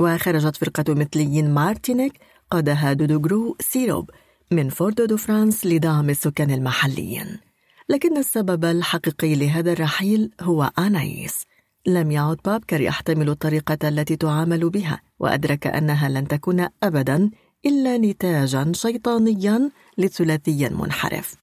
وخرجت 0.00 0.56
فرقة 0.56 0.94
مثليين 0.94 1.54
مارتينيك 1.54 2.20
قادها 2.50 2.92
دودوغرو 2.92 3.56
سيروب 3.60 4.10
من 4.50 4.68
فور 4.68 5.04
دو 5.04 5.16
فرانس 5.16 5.66
لدعم 5.66 6.10
السكان 6.10 6.50
المحليين. 6.50 7.51
لكن 7.88 8.16
السبب 8.16 8.64
الحقيقي 8.64 9.34
لهذا 9.34 9.72
الرحيل 9.72 10.30
هو 10.40 10.72
أنايس. 10.78 11.44
لم 11.86 12.10
يعد 12.10 12.36
بابكر 12.44 12.80
يحتمل 12.80 13.28
الطريقة 13.28 13.88
التي 13.88 14.16
تعامل 14.16 14.70
بها 14.70 15.00
وأدرك 15.18 15.66
أنها 15.66 16.08
لن 16.08 16.28
تكون 16.28 16.68
أبدا 16.82 17.30
إلا 17.66 17.98
نتاجا 17.98 18.72
شيطانيا 18.74 19.70
لثلاثي 19.98 20.68
منحرف. 20.68 21.36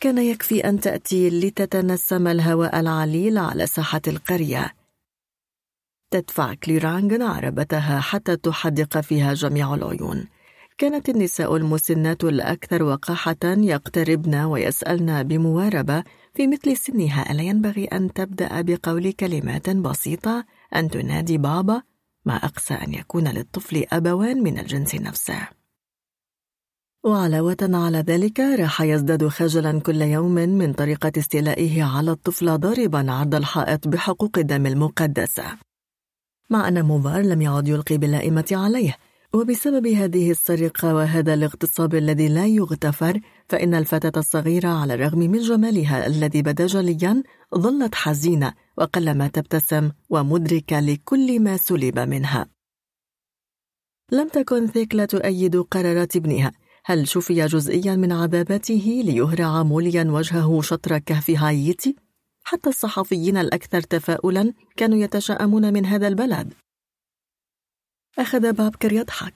كان 0.00 0.18
يكفي 0.18 0.68
أن 0.68 0.80
تأتي 0.80 1.30
لتتنسم 1.30 2.28
الهواء 2.28 2.80
العليل 2.80 3.38
على 3.38 3.66
ساحة 3.66 4.02
القرية. 4.08 4.74
تدفع 6.10 6.54
كليرانغ 6.54 7.22
عربتها 7.22 8.00
حتى 8.00 8.36
تحدق 8.36 9.00
فيها 9.00 9.34
جميع 9.34 9.74
العيون. 9.74 10.26
كانت 10.78 11.08
النساء 11.08 11.56
المسنات 11.56 12.24
الأكثر 12.24 12.82
وقاحة 12.82 13.36
يقتربن 13.44 14.34
ويسألن 14.34 15.22
بمواربة 15.22 16.04
في 16.34 16.46
مثل 16.46 16.76
سنها. 16.76 17.32
ألا 17.32 17.42
ينبغي 17.42 17.84
أن 17.84 18.12
تبدأ 18.12 18.60
بقول 18.60 19.12
كلمات 19.12 19.70
بسيطة؟ 19.70 20.44
أن 20.76 20.88
تنادي 20.88 21.38
بابا؟ 21.38 21.82
ما 22.24 22.36
أقسى 22.36 22.74
أن 22.74 22.94
يكون 22.94 23.28
للطفل 23.28 23.84
أبوان 23.92 24.42
من 24.42 24.58
الجنس 24.58 24.94
نفسه. 24.94 25.48
وعلاوة 27.04 27.56
على 27.62 27.98
ذلك 27.98 28.40
راح 28.40 28.80
يزداد 28.80 29.28
خجلا 29.28 29.80
كل 29.80 30.02
يوم 30.02 30.34
من 30.34 30.72
طريقة 30.72 31.12
استيلائه 31.18 31.82
على 31.82 32.10
الطفل 32.10 32.58
ضاربا 32.58 33.12
عرض 33.12 33.34
الحائط 33.34 33.88
بحقوق 33.88 34.38
الدم 34.38 34.66
المقدسة. 34.66 35.44
مع 36.50 36.68
أن 36.68 36.84
موفار 36.84 37.22
لم 37.22 37.42
يعد 37.42 37.68
يلقي 37.68 37.98
باللائمة 37.98 38.48
عليه 38.52 38.96
وبسبب 39.34 39.86
هذه 39.86 40.30
السرقة 40.30 40.94
وهذا 40.94 41.34
الاغتصاب 41.34 41.94
الذي 41.94 42.28
لا 42.28 42.46
يغتفر 42.46 43.20
فإن 43.48 43.74
الفتاة 43.74 44.12
الصغيرة 44.20 44.68
على 44.68 44.94
الرغم 44.94 45.18
من 45.18 45.38
جمالها 45.38 46.06
الذي 46.06 46.42
بدا 46.42 46.66
جليا 46.66 47.22
ظلت 47.54 47.94
حزينة 47.94 48.52
وقلما 48.76 49.28
تبتسم 49.28 49.90
ومدركة 50.10 50.80
لكل 50.80 51.40
ما 51.40 51.56
سلب 51.56 51.98
منها. 51.98 52.46
لم 54.12 54.28
تكن 54.28 54.66
ثيكلا 54.66 55.04
تؤيد 55.04 55.56
قرارات 55.56 56.16
ابنها. 56.16 56.52
هل 56.84 57.08
شفي 57.08 57.46
جزئيا 57.46 57.96
من 57.96 58.12
عذاباته 58.12 59.02
ليهرع 59.04 59.62
موليا 59.62 60.04
وجهه 60.04 60.62
شطر 60.62 60.98
كهف 60.98 61.30
هايتي؟ 61.30 61.96
حتى 62.44 62.68
الصحفيين 62.68 63.36
الأكثر 63.36 63.80
تفاؤلا 63.80 64.52
كانوا 64.76 64.98
يتشائمون 64.98 65.72
من 65.72 65.86
هذا 65.86 66.08
البلد. 66.08 66.52
أخذ 68.18 68.52
بابكر 68.52 68.92
يضحك. 68.92 69.34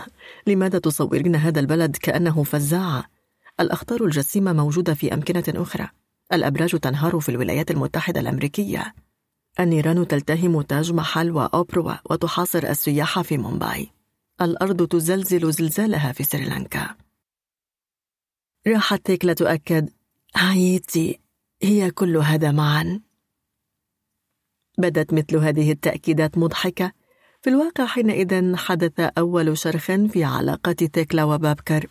لماذا 0.46 0.78
تصورين 0.78 1.36
هذا 1.36 1.60
البلد 1.60 1.96
كأنه 1.96 2.44
فزاعة؟ 2.44 3.04
الأخطار 3.60 4.04
الجسيمة 4.04 4.52
موجودة 4.52 4.94
في 4.94 5.14
أمكنة 5.14 5.44
أخرى. 5.48 5.88
الأبراج 6.32 6.70
تنهار 6.70 7.20
في 7.20 7.28
الولايات 7.28 7.70
المتحدة 7.70 8.20
الأمريكية. 8.20 8.94
النيران 9.60 10.08
تلتهم 10.08 10.62
تاج 10.62 10.92
محل 10.92 11.30
وأوبروا 11.30 11.94
وتحاصر 12.10 12.58
السياح 12.58 13.20
في 13.20 13.38
مومباي. 13.38 13.90
الأرض 14.40 14.86
تزلزل 14.88 15.52
زلزالها 15.52 16.12
في 16.12 16.24
سريلانكا. 16.24 16.96
راحت 18.66 19.06
تيكلا 19.06 19.32
تؤكد 19.32 19.90
هايتي 20.36 21.20
هي 21.62 21.90
كل 21.90 22.16
هذا 22.16 22.50
معا؟ 22.50 23.00
بدت 24.78 25.14
مثل 25.14 25.36
هذه 25.36 25.72
التأكيدات 25.72 26.38
مضحكة. 26.38 26.92
في 27.40 27.50
الواقع 27.50 27.86
حينئذ 27.86 28.56
حدث 28.56 29.00
أول 29.00 29.58
شرخ 29.58 29.84
في 29.86 30.24
علاقة 30.24 30.72
تيكلا 30.72 31.24
وبابكر. 31.24 31.86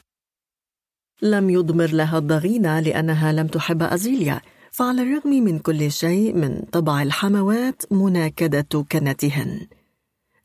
لم 1.22 1.50
يضمر 1.50 1.88
لها 1.88 2.18
الضغينة 2.18 2.80
لأنها 2.80 3.32
لم 3.32 3.48
تحب 3.48 3.84
أزيليا 3.84 4.42
فعلى 4.72 5.02
الرغم 5.02 5.30
من 5.30 5.60
كل 5.60 5.92
شيء 5.92 6.34
من 6.34 6.62
طبع 6.72 7.02
الحموات 7.02 7.94
مناكدة 7.94 8.86
كنتهن. 8.92 9.68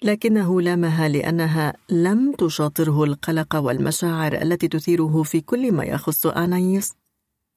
لكنه 0.02 0.60
لامها 0.60 1.08
لأنها 1.08 1.74
لم 1.90 2.32
تشاطره 2.32 3.04
القلق 3.04 3.56
والمشاعر 3.56 4.42
التي 4.42 4.68
تثيره 4.68 5.22
في 5.22 5.40
كل 5.40 5.72
ما 5.72 5.84
يخص 5.84 6.26
أنايس. 6.26 6.94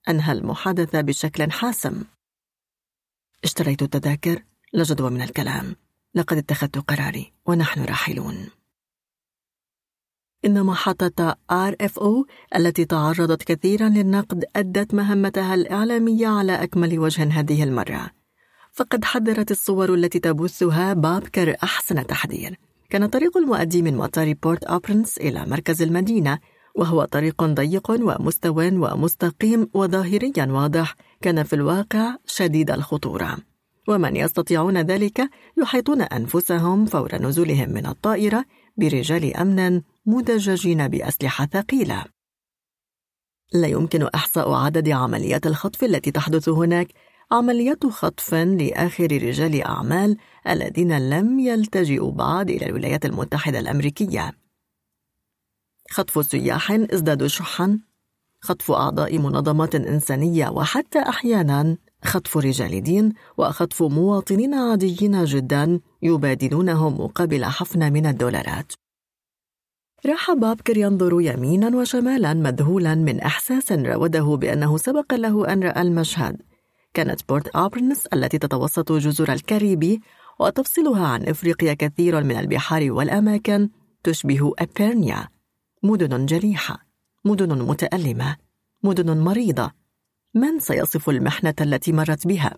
أنهى 0.09 0.31
المحادثة 0.31 1.01
بشكل 1.01 1.51
حاسم. 1.51 2.03
اشتريت 3.43 3.81
التذاكر 3.81 4.43
لا 4.73 4.83
جدوى 4.83 5.09
من 5.09 5.21
الكلام. 5.21 5.75
لقد 6.15 6.37
اتخذت 6.37 6.77
قراري 6.77 7.33
ونحن 7.45 7.85
راحلون. 7.85 8.47
إن 10.45 10.63
محطة 10.63 11.35
RFO 11.51 12.25
التي 12.55 12.85
تعرضت 12.85 13.43
كثيرا 13.43 13.89
للنقد 13.89 14.45
أدت 14.55 14.93
مهمتها 14.93 15.53
الإعلامية 15.53 16.27
على 16.27 16.63
أكمل 16.63 16.99
وجه 16.99 17.39
هذه 17.39 17.63
المرة. 17.63 18.11
فقد 18.71 19.05
حذرت 19.05 19.51
الصور 19.51 19.93
التي 19.93 20.19
تبثها 20.19 20.93
بابكر 20.93 21.55
أحسن 21.63 22.07
تحذير. 22.07 22.59
كان 22.89 23.05
طريق 23.05 23.37
المؤدي 23.37 23.81
من 23.81 23.97
مطار 23.97 24.33
بورت 24.33 24.63
أوبرنس 24.63 25.17
إلى 25.17 25.45
مركز 25.45 25.81
المدينة 25.81 26.39
وهو 26.75 27.05
طريق 27.05 27.43
ضيق 27.43 27.91
ومستو 27.91 28.61
ومستقيم 28.61 29.69
وظاهريا 29.73 30.45
واضح. 30.45 30.95
كان 31.21 31.43
في 31.43 31.53
الواقع 31.53 32.15
شديد 32.25 32.71
الخطورة. 32.71 33.37
ومن 33.87 34.15
يستطيعون 34.15 34.77
ذلك 34.77 35.29
يحيطون 35.57 36.01
أنفسهم 36.01 36.85
فور 36.85 37.15
نزولهم 37.15 37.69
من 37.69 37.85
الطائرة 37.85 38.45
برجال 38.77 39.37
أمن 39.37 39.81
مدججين 40.05 40.87
بأسلحة 40.87 41.45
ثقيلة. 41.45 42.05
لا 43.53 43.67
يمكن 43.67 44.03
إحصاء 44.03 44.53
عدد 44.53 44.89
عمليات 44.89 45.47
الخطف 45.47 45.83
التي 45.83 46.11
تحدث 46.11 46.49
هناك. 46.49 46.87
عمليات 47.31 47.85
خطف 47.85 48.33
لآخر 48.33 49.07
رجال 49.11 49.63
أعمال 49.63 50.17
الذين 50.49 51.09
لم 51.09 51.39
يلتجئوا 51.39 52.11
بعد 52.11 52.49
إلى 52.49 52.65
الولايات 52.65 53.05
المتحدة 53.05 53.59
الأمريكية. 53.59 54.31
خطف 55.91 56.25
سياح 56.25 56.71
ازدادوا 56.71 57.27
شحا. 57.27 57.79
خطف 58.41 58.71
أعضاء 58.71 59.17
منظمات 59.17 59.75
إنسانية 59.75 60.49
وحتى 60.49 60.99
أحيانا 60.99 61.77
خطف 62.05 62.37
رجال 62.37 62.83
دين 62.83 63.13
وخطف 63.37 63.83
مواطنين 63.83 64.53
عاديين 64.53 65.25
جدا 65.25 65.79
يبادلونهم 66.01 67.01
مقابل 67.01 67.45
حفنة 67.45 67.89
من 67.89 68.05
الدولارات. 68.05 68.73
راح 70.05 70.31
بابكر 70.31 70.77
ينظر 70.77 71.21
يمينا 71.21 71.77
وشمالا 71.77 72.33
مذهولا 72.33 72.95
من 72.95 73.19
إحساس 73.19 73.71
راوده 73.71 74.35
بأنه 74.35 74.77
سبق 74.77 75.13
له 75.13 75.53
أن 75.53 75.63
رأى 75.63 75.81
المشهد. 75.81 76.41
كانت 76.93 77.29
بورت 77.29 77.47
أوبرنس 77.47 78.05
التي 78.05 78.37
تتوسط 78.37 78.91
جزر 78.91 79.33
الكاريبي 79.33 80.01
وتفصلها 80.39 81.07
عن 81.07 81.23
إفريقيا 81.23 81.73
كثير 81.73 82.23
من 82.23 82.39
البحار 82.39 82.91
والأماكن 82.91 83.69
تشبه 84.03 84.53
أبيرنيا. 84.59 85.27
مدن 85.83 86.25
جريحة 86.25 86.85
مدن 87.25 87.61
متألمة 87.61 88.35
مدن 88.83 89.17
مريضة 89.17 89.71
من 90.35 90.59
سيصف 90.59 91.09
المحنة 91.09 91.53
التي 91.61 91.91
مرت 91.91 92.27
بها؟ 92.27 92.57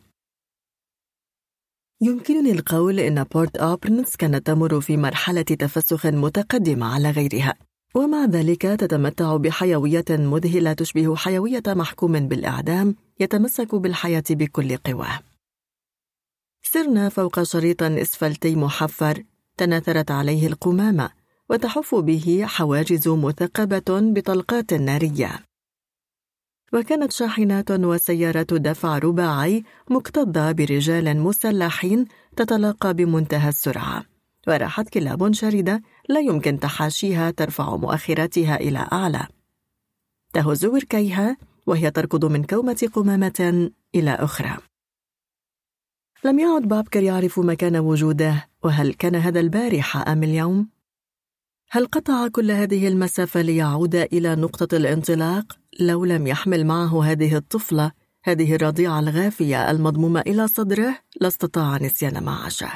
يمكنني 2.02 2.52
القول 2.52 3.00
إن 3.00 3.24
بورت 3.24 3.58
أوبرنس 3.58 4.16
كانت 4.16 4.48
تمر 4.48 4.82
في 4.82 4.98
مرحلة 4.98 5.42
تفسخ 5.42 6.06
متقدمة 6.06 6.94
على 6.94 7.12
غيرها 7.12 7.56
ومع 7.96 8.26
ذلك 8.26 8.62
تتمتع 8.62 9.38
بحيوية 9.38 10.06
مذهلة 10.10 10.74
تشبه 10.74 11.16
حيوية 11.16 11.64
محكوم 11.68 12.28
بالإعدام 12.28 12.96
يتمسك 13.20 13.76
بالحياة 13.76 14.24
بكل 14.30 14.78
قواه. 14.78 15.20
سرنا 16.64 17.10
فوق 17.10 17.44
شريط 17.44 17.84
إسفلتي 17.84 18.56
محفر 18.56 19.24
تناثرت 19.58 20.12
عليه 20.12 20.48
القمامة 20.48 21.10
وتحف 21.50 21.96
به 21.96 22.44
حواجز 22.48 23.08
مثقبة 23.08 24.12
بطلقات 24.14 24.74
نارية 24.74 25.47
وكانت 26.74 27.12
شاحنات 27.12 27.72
وسيارات 27.72 28.54
دفع 28.54 28.98
رباعي 28.98 29.64
مكتظة 29.90 30.52
برجال 30.52 31.20
مسلحين 31.20 32.06
تتلاقى 32.36 32.94
بمنتهى 32.94 33.50
السرعة. 33.50 34.04
وراحت 34.48 34.90
كلاب 34.90 35.34
شردة 35.34 35.82
لا 36.10 36.20
يمكن 36.20 36.60
تحاشيها 36.60 37.32
ترفع 37.32 37.76
مؤخراتها 37.76 38.56
إلى 38.56 38.88
أعلى. 38.94 39.28
تهز 40.34 40.66
وركيها 40.66 41.38
وهي 41.68 41.92
تركض 41.92 42.26
من 42.26 42.44
كومة 42.44 42.90
قمامة 42.94 43.72
إلى 43.96 44.12
أخرى. 44.12 44.58
لم 46.24 46.40
يعد 46.40 46.62
بابكر 46.62 47.04
يعرف 47.04 47.40
مكان 47.40 47.78
وجوده 47.78 48.50
وهل 48.64 48.94
كان 48.94 49.16
هذا 49.16 49.40
البارحة 49.40 50.12
أم 50.12 50.24
اليوم؟ 50.24 50.77
هل 51.70 51.86
قطع 51.86 52.28
كل 52.28 52.52
هذه 52.52 52.88
المسافة 52.88 53.42
ليعود 53.42 53.96
إلى 53.96 54.36
نقطة 54.36 54.78
الانطلاق؟ 54.78 55.58
لو 55.80 56.06
لم 56.06 56.28
يحمل 56.28 56.66
معه 56.66 57.04
هذه 57.04 57.36
الطفلة 57.36 57.92
هذه 58.24 58.56
الرضيعة 58.56 59.00
الغافية 59.00 59.72
المضمومة 59.72 60.22
إلى 60.22 60.48
صدره 60.48 61.00
لاستطاع 61.22 61.78
نسيان 61.78 62.24
ما 62.24 62.32
عاشه. 62.32 62.72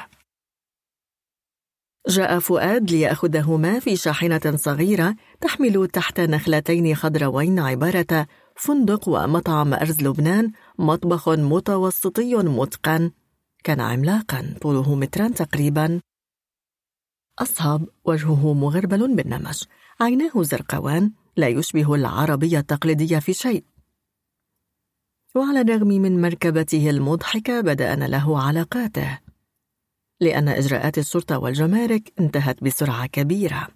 جاء 2.08 2.38
فؤاد 2.38 2.90
ليأخذهما 2.90 3.78
في 3.78 3.96
شاحنة 3.96 4.56
صغيرة 4.56 5.16
تحمل 5.40 5.88
تحت 5.88 6.20
نخلتين 6.20 6.94
خضروين 6.94 7.58
عبارة 7.58 8.26
فندق 8.56 9.08
ومطعم 9.08 9.74
أرز 9.74 10.00
لبنان 10.00 10.52
مطبخ 10.78 11.28
متوسطي 11.28 12.34
متقن. 12.34 13.10
كان 13.64 13.80
عملاقا 13.80 14.54
طوله 14.60 14.94
متران 14.94 15.34
تقريبا. 15.34 16.00
أصهب 17.38 17.88
وجهه 18.04 18.54
مغربل 18.54 19.16
بالنمش. 19.16 19.68
عيناه 20.00 20.42
زرقوان 20.42 21.12
لا 21.36 21.48
يشبه 21.48 21.94
العربية 21.94 22.58
التقليدية 22.58 23.18
في 23.18 23.32
شيء. 23.32 23.64
وعلى 25.34 25.60
الرغم 25.60 25.88
من 25.88 26.20
مركبته 26.20 26.90
المضحكة 26.90 27.60
بدأنا 27.60 28.04
له 28.04 28.42
علاقاته. 28.42 29.18
لأن 30.20 30.48
إجراءات 30.48 30.98
الشرطة 30.98 31.38
والجمارك 31.38 32.12
انتهت 32.20 32.64
بسرعة 32.64 33.06
كبيرة. 33.06 33.68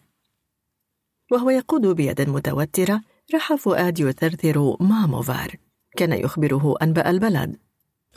وهو 1.32 1.50
يقود 1.50 1.86
بيد 1.86 2.20
متوترة 2.20 3.00
راح 3.34 3.54
فؤاد 3.54 4.00
يثرثر 4.00 4.76
مع 4.80 5.06
موفار 5.06 5.56
كان 5.96 6.12
يخبره 6.12 6.74
أنبأ 6.82 7.10
البلد. 7.10 7.65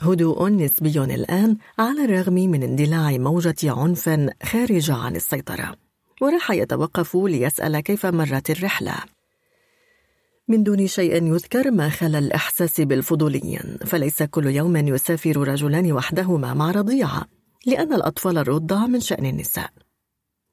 هدوء 0.00 0.48
نسبي 0.48 1.04
الآن 1.04 1.56
على 1.78 2.04
الرغم 2.04 2.34
من 2.34 2.62
اندلاع 2.62 3.18
موجة 3.18 3.56
عنف 3.64 4.30
خارجة 4.42 4.94
عن 4.94 5.16
السيطرة. 5.16 5.76
وراح 6.22 6.50
يتوقف 6.50 7.16
ليسأل 7.16 7.80
كيف 7.80 8.06
مرت 8.06 8.50
الرحلة. 8.50 8.94
من 10.48 10.62
دون 10.62 10.86
شيء 10.86 11.34
يذكر 11.34 11.70
ما 11.70 11.88
خلا 11.88 12.18
الإحساس 12.18 12.80
بالفضوليين 12.80 13.78
فليس 13.86 14.22
كل 14.22 14.46
يوم 14.46 14.76
يسافر 14.76 15.48
رجلان 15.48 15.92
وحدهما 15.92 16.54
مع 16.54 16.70
رضيعة 16.70 17.26
لأن 17.66 17.92
الأطفال 17.92 18.38
الرضع 18.38 18.86
من 18.86 19.00
شأن 19.00 19.26
النساء. 19.26 19.70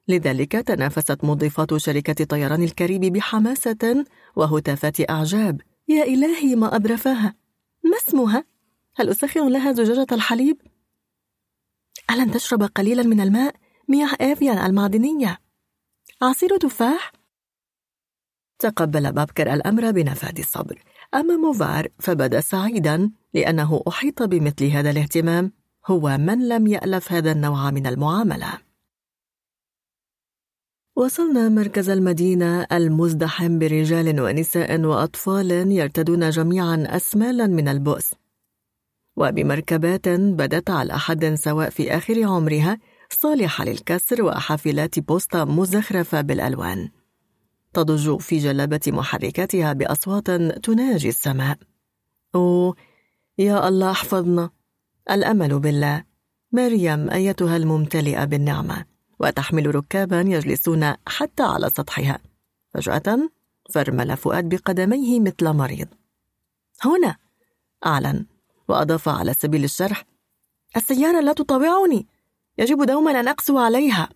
لذلك 0.07 0.51
تنافست 0.51 1.23
مضيفات 1.23 1.77
شركة 1.77 2.25
طيران 2.25 2.63
الكاريبي 2.63 3.09
بحماسة 3.09 4.05
وهتافات 4.35 5.09
أعجاب. 5.09 5.61
يا 5.87 6.03
إلهي 6.03 6.55
ما 6.55 6.75
أظرفاها 6.75 7.35
ما 7.83 7.97
اسمها؟ 8.07 8.56
هل 8.99 9.09
أسخن 9.09 9.47
لها 9.47 9.71
زجاجة 9.71 10.07
الحليب؟ 10.11 10.57
ألن 12.11 12.31
تشرب 12.31 12.63
قليلا 12.63 13.03
من 13.03 13.21
الماء؟ 13.21 13.55
مياه 13.89 14.09
آفيان 14.21 14.57
المعدنية 14.57 15.37
عصير 16.21 16.57
تفاح؟ 16.57 17.11
تقبل 18.59 19.11
بابكر 19.11 19.53
الأمر 19.53 19.91
بنفاد 19.91 20.39
الصبر 20.39 20.83
أما 21.13 21.35
موفار 21.35 21.87
فبدأ 21.99 22.41
سعيدا 22.41 23.11
لأنه 23.33 23.83
أحيط 23.87 24.23
بمثل 24.23 24.65
هذا 24.65 24.89
الاهتمام 24.89 25.51
هو 25.87 26.17
من 26.17 26.47
لم 26.49 26.67
يألف 26.67 27.11
هذا 27.11 27.31
النوع 27.31 27.71
من 27.71 27.87
المعاملة 27.87 28.53
وصلنا 30.95 31.49
مركز 31.49 31.89
المدينة 31.89 32.67
المزدحم 32.71 33.59
برجال 33.59 34.21
ونساء 34.21 34.81
وأطفال 34.81 35.51
يرتدون 35.51 36.29
جميعا 36.29 36.87
أسمالا 36.89 37.47
من 37.47 37.67
البؤس 37.67 38.13
وبمركبات 39.17 40.09
بدت 40.09 40.69
على 40.69 40.99
حد 40.99 41.33
سواء 41.33 41.69
في 41.69 41.97
آخر 41.97 42.23
عمرها 42.23 42.77
صالحة 43.09 43.65
للكسر 43.65 44.23
وحافلات 44.23 44.99
بوسطة 44.99 45.45
مزخرفة 45.45 46.21
بالألوان. 46.21 46.89
تضج 47.73 48.19
في 48.19 48.37
جلبة 48.37 48.79
محركاتها 48.87 49.73
بأصوات 49.73 50.31
تناجي 50.31 51.09
السماء. 51.09 51.57
أوه 52.35 52.75
يا 53.37 53.67
الله 53.67 53.91
احفظنا. 53.91 54.49
الأمل 55.11 55.59
بالله. 55.59 56.03
مريم 56.51 57.09
أيتها 57.09 57.57
الممتلئة 57.57 58.25
بالنعمة 58.25 58.85
وتحمل 59.19 59.75
ركابا 59.75 60.21
يجلسون 60.21 60.93
حتى 61.07 61.43
على 61.43 61.69
سطحها. 61.69 62.19
فجأة 62.73 63.29
فرمل 63.73 64.17
فؤاد 64.17 64.49
بقدميه 64.49 65.19
مثل 65.19 65.53
مريض. 65.53 65.87
هنا 66.85 67.15
أعلن. 67.85 68.25
وأضاف 68.67 69.09
على 69.09 69.33
سبيل 69.33 69.63
الشرح 69.63 70.03
السيارة 70.77 71.21
لا 71.21 71.33
تطاوعني 71.33 72.07
يجب 72.57 72.83
دوما 72.83 73.19
أن 73.19 73.27
أقسو 73.27 73.57
عليها. 73.57 74.09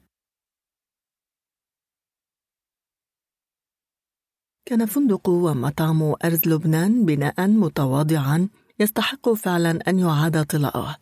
كان 4.65 4.85
فندق 4.85 5.29
ومطعم 5.29 6.15
أرز 6.25 6.41
لبنان 6.47 7.05
بناء 7.05 7.47
متواضعا 7.47 8.49
يستحق 8.79 9.29
فعلا 9.29 9.89
أن 9.89 9.99
يعاد 9.99 10.45
طلاؤه 10.45 10.95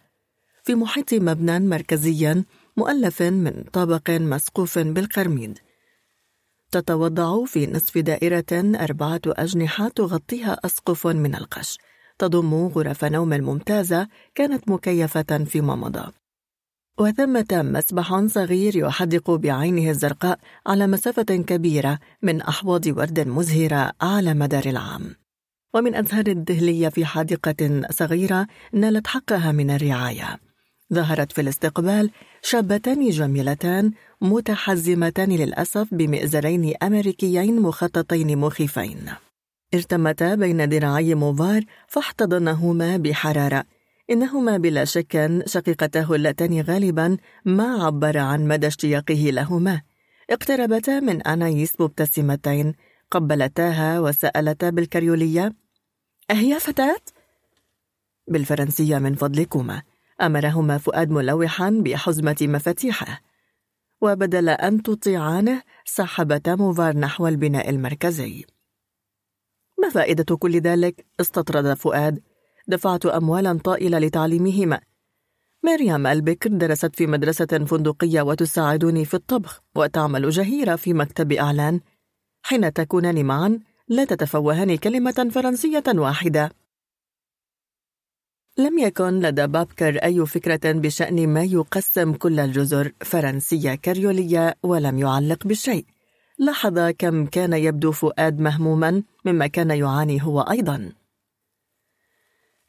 في 0.63 0.75
محيط 0.75 1.13
مبنى 1.13 1.59
مركزي 1.59 2.43
مؤلف 2.77 3.21
من 3.21 3.63
طابق 3.73 4.09
مسقوف 4.09 4.79
بالقرميد. 4.79 5.59
تتوضع 6.71 7.45
في 7.45 7.67
نصف 7.67 7.97
دائرة 7.97 8.81
أربعة 8.83 9.21
أجنحة 9.27 9.87
تغطيها 9.87 10.59
أسقف 10.65 11.07
من 11.07 11.35
القش. 11.35 11.77
تضم 12.19 12.53
غرف 12.67 13.05
نوم 13.05 13.29
ممتازة 13.29 14.07
كانت 14.35 14.69
مكيفة 14.69 15.43
فيما 15.45 15.75
مضى 15.75 16.11
وثمة 16.99 17.47
مسبح 17.51 18.25
صغير 18.25 18.75
يحدق 18.75 19.31
بعينه 19.31 19.89
الزرقاء 19.89 20.39
على 20.67 20.87
مسافة 20.87 21.23
كبيرة 21.23 21.99
من 22.21 22.41
أحواض 22.41 22.87
ورد 22.87 23.19
مزهرة 23.19 23.91
على 24.01 24.33
مدار 24.33 24.65
العام. 24.65 25.15
ومن 25.73 25.95
أزهار 25.95 26.27
الدهلية 26.27 26.89
في 26.89 27.05
حديقة 27.05 27.81
صغيرة 27.91 28.47
نالت 28.73 29.07
حقها 29.07 29.51
من 29.51 29.71
الرعاية. 29.71 30.37
ظهرت 30.93 31.31
في 31.31 31.41
الاستقبال 31.41 32.11
شابتان 32.41 33.09
جميلتان 33.09 33.91
متحزمتان 34.21 35.29
للأسف 35.29 35.87
بمئزرين 35.91 36.73
أمريكيين 36.83 37.61
مخططين 37.61 38.37
مخيفين. 38.37 39.11
ارتمتا 39.73 40.35
بين 40.35 40.65
ذراعي 40.65 41.15
موفار 41.15 41.63
فاحتضنهما 41.87 42.97
بحرارة. 42.97 43.63
إنهما 44.11 44.57
بلا 44.57 44.85
شك 44.85 45.43
شقيقتاه 45.45 46.15
اللتان 46.15 46.61
غالبا 46.61 47.17
ما 47.45 47.83
عبر 47.85 48.17
عن 48.17 48.47
مدى 48.47 48.67
اشتياقه 48.67 49.29
لهما. 49.29 49.81
اقتربتا 50.29 50.99
من 50.99 51.21
أنايس 51.21 51.81
مبتسمتين. 51.81 52.73
قبلتاها 53.11 53.99
وسألتا 53.99 54.69
بالكريولية. 54.69 55.53
أهي 56.31 56.59
فتاة؟ 56.59 57.01
بالفرنسية 58.27 58.97
من 58.97 59.15
فضلكما. 59.15 59.81
أمرهما 60.21 60.77
فؤاد 60.77 61.09
ملوحا 61.09 61.69
بحزمة 61.69 62.37
مفاتيحه. 62.41 63.21
وبدل 64.01 64.49
أن 64.49 64.83
تطيعانه 64.83 65.61
سحبتا 65.85 66.55
موفار 66.55 66.97
نحو 66.97 67.27
البناء 67.27 67.69
المركزي. 67.69 68.45
ما 69.81 69.89
فائدة 69.89 70.35
كل 70.35 70.59
ذلك؟ 70.59 71.05
استطرد 71.19 71.73
فؤاد. 71.73 72.21
دفعت 72.67 73.05
أموالا 73.05 73.59
طائلة 73.63 73.99
لتعليمهما. 73.99 74.79
مريم 75.63 76.07
البكر 76.07 76.49
درست 76.49 76.95
في 76.95 77.07
مدرسة 77.07 77.45
فندقية 77.45 78.21
وتساعدني 78.21 79.05
في 79.05 79.13
الطبخ 79.13 79.61
وتعمل 79.75 80.29
جهيرة 80.29 80.75
في 80.75 80.93
مكتب 80.93 81.31
إعلان. 81.31 81.79
حين 82.43 82.73
تكونان 82.73 83.25
معا 83.25 83.59
لا 83.87 84.05
تتفوهان 84.05 84.77
كلمة 84.77 85.29
فرنسية 85.31 85.83
واحدة. 85.87 86.51
لم 88.57 88.79
يكن 88.79 89.19
لدى 89.19 89.47
بابكر 89.47 89.97
أي 90.03 90.25
فكرة 90.25 90.71
بشأن 90.71 91.29
ما 91.29 91.43
يقسم 91.43 92.13
كل 92.13 92.39
الجزر 92.39 92.91
فرنسية 93.01 93.75
كريولية 93.75 94.57
ولم 94.63 94.99
يعلق 94.99 95.47
بشيء. 95.47 95.85
لاحظ 96.39 96.79
كم 96.79 97.25
كان 97.25 97.53
يبدو 97.53 97.91
فؤاد 97.91 98.39
مهموما 98.39 99.03
مما 99.25 99.47
كان 99.47 99.71
يعاني 99.71 100.23
هو 100.23 100.41
أيضا. 100.41 100.91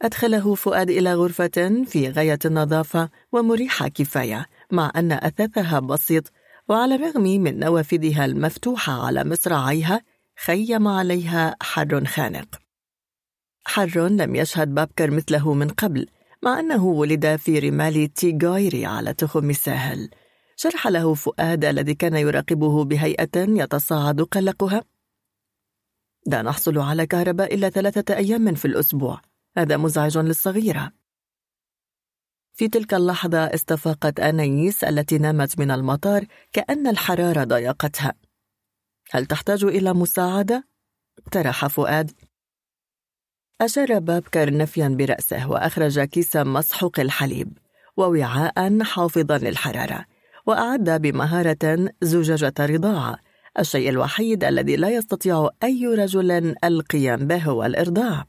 أدخله 0.02 0.54
فؤاد 0.54 0.90
إلى 0.90 1.14
غرفة 1.14 1.84
في 1.86 2.10
غاية 2.10 2.38
النظافة 2.44 3.08
ومريحة 3.32 3.88
كفاية 3.88 4.46
مع 4.70 4.92
أن 4.96 5.12
أثاثها 5.12 5.80
بسيط 5.80 6.32
وعلى 6.68 6.94
الرغم 6.94 7.22
من 7.22 7.58
نوافذها 7.58 8.24
المفتوحة 8.24 9.06
على 9.06 9.24
مصراعيها 9.24 10.00
خيم 10.44 10.88
عليها 10.88 11.56
حر 11.62 12.04
خانق. 12.04 12.60
حر 13.64 14.08
لم 14.08 14.34
يشهد 14.34 14.74
بابكر 14.74 15.10
مثله 15.10 15.54
من 15.54 15.68
قبل 15.68 16.06
مع 16.42 16.60
أنه 16.60 16.84
ولد 16.84 17.36
في 17.36 17.58
رمال 17.58 18.12
تيغايري 18.12 18.86
على 18.86 19.14
تخم 19.14 19.50
الساحل. 19.50 20.10
شرح 20.62 20.86
له 20.86 21.14
فؤاد 21.14 21.64
الذي 21.64 21.94
كان 21.94 22.16
يراقبه 22.16 22.84
بهيئة 22.84 23.36
يتصاعد 23.36 24.20
قلقها. 24.20 24.84
لا 26.26 26.42
نحصل 26.42 26.78
على 26.78 27.06
كهرباء 27.06 27.54
إلا 27.54 27.68
ثلاثة 27.68 28.16
أيام 28.16 28.54
في 28.54 28.64
الأسبوع. 28.64 29.20
هذا 29.56 29.76
مزعج 29.76 30.18
للصغيرة. 30.18 30.92
في 32.52 32.68
تلك 32.68 32.94
اللحظة 32.94 33.38
استفاقت 33.38 34.20
أنايس 34.20 34.84
التي 34.84 35.18
نامت 35.18 35.58
من 35.58 35.70
المطار 35.70 36.26
كأن 36.52 36.86
الحرارة 36.86 37.44
ضايقتها 37.44 38.14
هل 39.10 39.26
تحتاج 39.26 39.64
إلى 39.64 39.92
مساعدة؟ 39.92 40.68
اقترح 41.18 41.66
فؤاد. 41.66 42.12
أشار 43.60 43.98
بابكر 43.98 44.56
نفيا 44.56 44.88
برأسه 44.88 45.50
وأخرج 45.50 46.00
كيس 46.00 46.36
مسحوق 46.36 47.00
الحليب 47.00 47.58
ووعاء 47.96 48.82
حافظا 48.82 49.38
للحرارة. 49.38 50.09
وأعد 50.50 50.90
بمهارة 50.90 51.88
زجاجة 52.02 52.54
رضاعة 52.60 53.16
الشيء 53.58 53.88
الوحيد 53.88 54.44
الذي 54.44 54.76
لا 54.76 54.88
يستطيع 54.88 55.48
أي 55.62 55.86
رجل 55.86 56.56
القيام 56.64 57.26
به 57.26 57.42
هو 57.42 57.64
الإرضاع. 57.64 58.24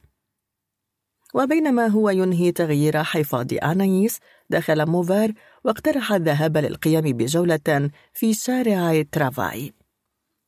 وبينما 1.33 1.87
هو 1.87 2.09
ينهي 2.09 2.51
تغيير 2.51 3.03
حفاض 3.03 3.53
أنايس 3.53 4.19
دخل 4.49 4.85
موفار 4.85 5.31
واقترح 5.63 6.13
الذهاب 6.13 6.57
للقيام 6.57 7.03
بجولة 7.03 7.89
في 8.13 8.33
شارع 8.33 9.03
ترافاي. 9.11 9.73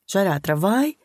شارع 0.06 0.38
ترافاي؟ 0.38 0.98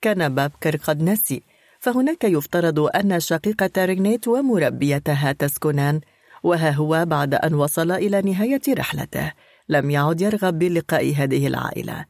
كان 0.00 0.34
بابكر 0.34 0.76
قد 0.76 1.02
نسي 1.02 1.42
فهناك 1.80 2.24
يفترض 2.24 2.80
أن 2.80 3.20
شقيقة 3.20 3.84
رينيت 3.84 4.28
ومربيتها 4.28 5.32
تسكنان 5.32 6.00
وها 6.42 6.70
هو 6.70 7.04
بعد 7.04 7.34
أن 7.34 7.54
وصل 7.54 7.92
إلى 7.92 8.22
نهاية 8.22 8.62
رحلته. 8.68 9.32
لم 9.68 9.90
يعد 9.90 10.20
يرغب 10.20 10.58
بلقاء 10.58 11.14
هذه 11.14 11.46
العائلة. 11.46 12.06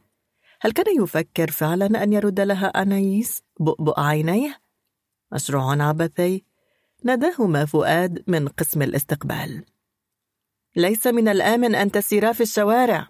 هل 0.61 0.71
كان 0.71 1.03
يفكر 1.03 1.51
فعلا 1.51 2.03
أن 2.03 2.13
يرد 2.13 2.39
لها 2.39 2.67
أنايس 2.67 3.41
بؤبؤ 3.59 3.99
عينيه؟ 3.99 4.61
مشروع 5.31 5.83
عبثي. 5.83 6.43
ناداهما 7.03 7.65
فؤاد 7.65 8.23
من 8.27 8.47
قسم 8.47 8.81
الاستقبال. 8.81 9.65
ليس 10.75 11.07
من 11.07 11.27
الآمن 11.27 11.75
أن 11.75 11.91
تسيرا 11.91 12.31
في 12.31 12.43
الشوارع. 12.43 13.07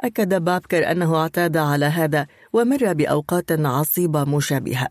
أكد 0.00 0.44
بابكر 0.44 0.90
أنه 0.90 1.16
اعتاد 1.16 1.56
على 1.56 1.86
هذا 1.86 2.26
ومر 2.52 2.92
بأوقات 2.92 3.52
عصيبة 3.52 4.24
مشابهة. 4.24 4.88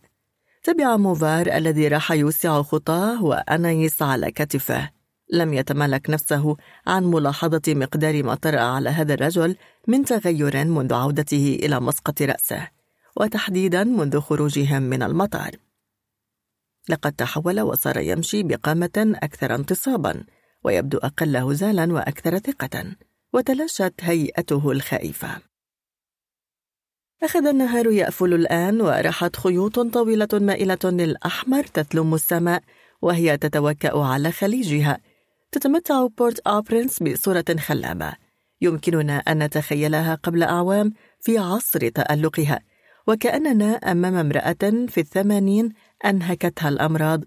تبع 0.63 0.97
موفار 0.97 1.47
الذي 1.57 1.87
راح 1.87 2.11
يوسع 2.11 2.61
خطاه 2.61 3.23
وأنايس 3.23 4.01
على 4.01 4.31
كتفه. 4.31 5.00
لم 5.31 5.53
يتمالك 5.53 6.09
نفسه 6.09 6.57
عن 6.87 7.03
ملاحظة 7.03 7.61
مقدار 7.67 8.23
ما 8.23 8.35
طرأ 8.35 8.59
على 8.59 8.89
هذا 8.89 9.13
الرجل 9.13 9.55
من 9.87 10.05
تغير 10.05 10.65
منذ 10.65 10.93
عودته 10.93 11.59
إلى 11.63 11.79
مسقط 11.79 12.21
رأسه 12.21 12.67
وتحديدا 13.17 13.83
منذ 13.83 14.19
خروجهم 14.19 14.81
من 14.81 15.03
المطار. 15.03 15.51
لقد 16.89 17.11
تحول 17.11 17.61
وصار 17.61 17.97
يمشي 17.97 18.43
بقامة 18.43 19.15
أكثر 19.23 19.55
انتصابا 19.55 20.23
ويبدو 20.63 20.97
أقل 20.97 21.37
هزالا 21.37 21.93
وأكثر 21.93 22.37
ثقة 22.37 22.85
وتلاشت 23.33 23.93
هيئته 24.01 24.71
الخائفة. 24.71 25.41
أخذ 27.23 27.47
النهار 27.47 27.91
يأفل 27.91 28.33
الآن 28.33 28.81
ورحت 28.81 29.35
خيوط 29.35 29.79
طويلة 29.79 30.27
مائلة 30.33 30.79
للأحمر 30.83 31.63
تثلم 31.63 32.13
السماء 32.13 32.63
وهي 33.01 33.37
تتوكأ 33.37 33.99
على 33.99 34.31
خليجها 34.31 34.99
تتمتع 35.51 36.07
بورت 36.17 36.39
أوبرنس 36.39 37.03
بصورة 37.03 37.45
خلابة. 37.59 38.13
يمكننا 38.61 39.17
أن 39.17 39.43
نتخيلها 39.43 40.15
قبل 40.15 40.43
أعوام 40.43 40.93
في 41.19 41.37
عصر 41.37 41.89
تألقها 41.89 42.59
وكأننا 43.07 43.73
أمام 43.73 44.15
امرأة 44.15 44.87
في 44.87 44.97
الثمانين 44.97 45.73
أنهكتها 46.05 46.69
الأمراض. 46.69 47.21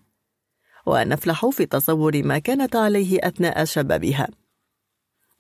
ونفلح 0.86 1.46
في 1.46 1.66
تصور 1.66 2.22
ما 2.22 2.38
كانت 2.38 2.76
عليه 2.76 3.18
أثناء 3.22 3.64
شبابها. 3.64 4.28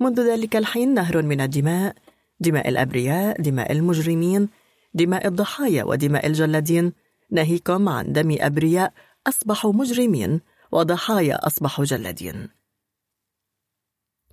منذ 0.00 0.20
ذلك 0.20 0.56
الحين 0.56 0.94
نهر 0.94 1.22
من 1.22 1.40
الدماء 1.40 1.94
دماء 2.40 2.68
الأبرياء 2.68 3.42
دماء 3.42 3.72
المجرمين 3.72 4.48
دماء 4.94 5.26
الضحايا 5.26 5.84
ودماء 5.84 6.26
الجلادين. 6.26 6.92
ناهيكم 7.30 7.88
عن 7.88 8.12
دم 8.12 8.36
أبرياء 8.40 8.92
أصبحوا 9.26 9.72
مجرمين 9.72 10.40
وضحايا 10.72 11.46
أصبحوا 11.46 11.84
جلادين. 11.84 12.48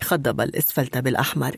خضب 0.03 0.41
الإسفلت 0.41 0.97
بالأحمر. 0.97 1.57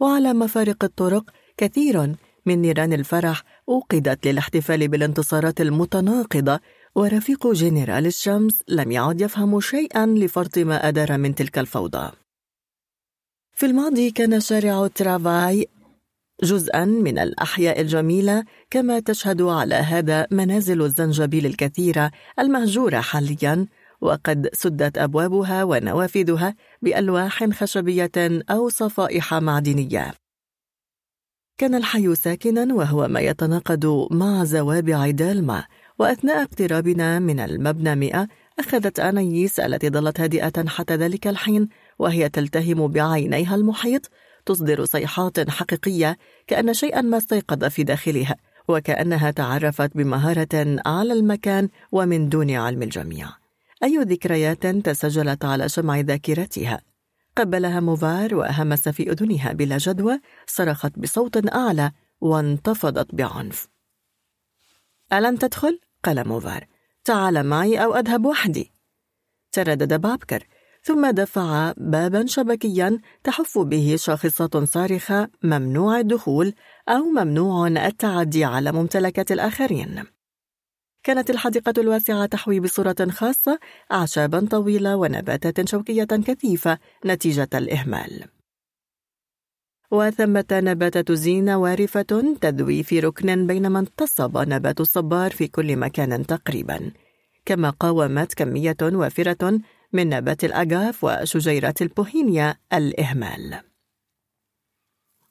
وعلى 0.00 0.32
مفارق 0.32 0.84
الطرق 0.84 1.24
كثير 1.56 2.16
من 2.46 2.62
نيران 2.62 2.92
الفرح 2.92 3.42
أوقدت 3.68 4.26
للاحتفال 4.26 4.88
بالانتصارات 4.88 5.60
المتناقضة 5.60 6.60
ورفيق 6.94 7.52
جنرال 7.52 8.06
الشمس 8.06 8.62
لم 8.68 8.92
يعد 8.92 9.20
يفهم 9.20 9.60
شيئا 9.60 10.06
لفرط 10.06 10.58
ما 10.58 10.88
أدار 10.88 11.18
من 11.18 11.34
تلك 11.34 11.58
الفوضى. 11.58 12.12
في 13.52 13.66
الماضي 13.66 14.10
كان 14.10 14.40
شارع 14.40 14.86
ترافاي 14.86 15.66
جزءا 16.42 16.84
من 16.84 17.18
الأحياء 17.18 17.80
الجميلة 17.80 18.44
كما 18.70 19.00
تشهد 19.00 19.42
على 19.42 19.74
هذا 19.74 20.26
منازل 20.30 20.82
الزنجبيل 20.82 21.46
الكثيرة 21.46 22.10
المهجورة 22.38 23.00
حاليا 23.00 23.66
وقد 24.00 24.48
سدت 24.52 24.98
أبوابها 24.98 25.64
ونوافذها 25.64 26.54
بألواح 26.82 27.44
خشبية 27.44 28.42
أو 28.50 28.68
صفائح 28.68 29.34
معدنية. 29.34 30.14
كان 31.58 31.74
الحي 31.74 32.14
ساكنا 32.14 32.74
وهو 32.74 33.08
ما 33.08 33.20
يتناقض 33.20 34.08
مع 34.10 34.44
زوابع 34.44 35.10
دالما 35.10 35.64
وأثناء 35.98 36.42
اقترابنا 36.42 37.18
من 37.18 37.40
المبنى 37.40 37.94
مئة 37.94 38.28
أخذت 38.58 39.00
أنايس 39.00 39.60
التي 39.60 39.90
ظلت 39.90 40.20
هادئة 40.20 40.68
حتى 40.68 40.96
ذلك 40.96 41.26
الحين 41.26 41.68
وهي 41.98 42.28
تلتهم 42.28 42.88
بعينيها 42.88 43.54
المحيط 43.54 44.10
تصدر 44.46 44.84
صيحات 44.84 45.50
حقيقية 45.50 46.18
كأن 46.46 46.74
شيئا 46.74 47.00
ما 47.00 47.16
استيقظ 47.16 47.64
في 47.64 47.84
داخلها 47.84 48.36
وكأنها 48.68 49.30
تعرفت 49.30 49.96
بمهارة 49.96 50.80
على 50.86 51.12
المكان 51.12 51.68
ومن 51.92 52.28
دون 52.28 52.50
علم 52.50 52.82
الجميع. 52.82 53.45
أي 53.82 53.98
ذكريات 53.98 54.66
تسجلت 54.66 55.44
على 55.44 55.68
شمع 55.68 56.00
ذاكرتها؟ 56.00 56.80
قبلها 57.36 57.80
موفار 57.80 58.34
وهمس 58.34 58.88
في 58.88 59.10
أذنها 59.10 59.52
بلا 59.52 59.78
جدوى 59.78 60.20
صرخت 60.46 60.98
بصوت 60.98 61.54
أعلى 61.54 61.92
وانتفضت 62.20 63.14
بعنف. 63.14 63.68
ألن 65.12 65.38
تدخل؟ 65.38 65.80
قال 66.04 66.28
موفار 66.28 66.66
تعال 67.04 67.46
معي 67.46 67.84
أو 67.84 67.94
أذهب 67.94 68.24
وحدي. 68.26 68.72
تردد 69.52 70.00
بابكر. 70.00 70.46
ثم 70.82 71.10
دفع 71.10 71.72
بابا 71.76 72.26
شبكيا 72.26 72.98
تحف 73.24 73.58
به 73.58 73.96
شاخصات 73.98 74.56
صارخة 74.56 75.28
ممنوع 75.42 76.00
الدخول 76.00 76.54
أو 76.88 77.04
ممنوع 77.04 77.66
التعدي 77.68 78.44
على 78.44 78.72
ممتلكات 78.72 79.32
الآخرين. 79.32 80.15
كانت 81.06 81.30
الحديقة 81.30 81.72
الواسعة 81.78 82.26
تحوي 82.26 82.60
بصورة 82.60 82.96
خاصة 83.10 83.58
أعشابا 83.92 84.46
طويلة 84.50 84.96
ونباتات 84.96 85.68
شوكية 85.68 86.04
كثيفة 86.04 86.78
نتيجة 87.04 87.48
الإهمال. 87.54 88.24
وثمة 89.90 90.44
نباتة 90.52 91.14
زينة 91.14 91.56
وارفة 91.56 92.36
تذوي 92.40 92.82
في 92.82 93.00
ركن 93.00 93.46
بينما 93.46 93.78
انتصب 93.78 94.38
نبات 94.38 94.80
الصبار 94.80 95.30
في 95.30 95.48
كل 95.48 95.76
مكان 95.76 96.26
تقريبا. 96.26 96.92
كما 97.44 97.70
قاومت 97.70 98.34
كمية 98.34 98.76
وافرة 98.82 99.60
من 99.92 100.08
نبات 100.08 100.44
الأجاف 100.44 101.04
وشجيرات 101.04 101.82
البوهينيا 101.82 102.56
الإهمال. 102.72 103.60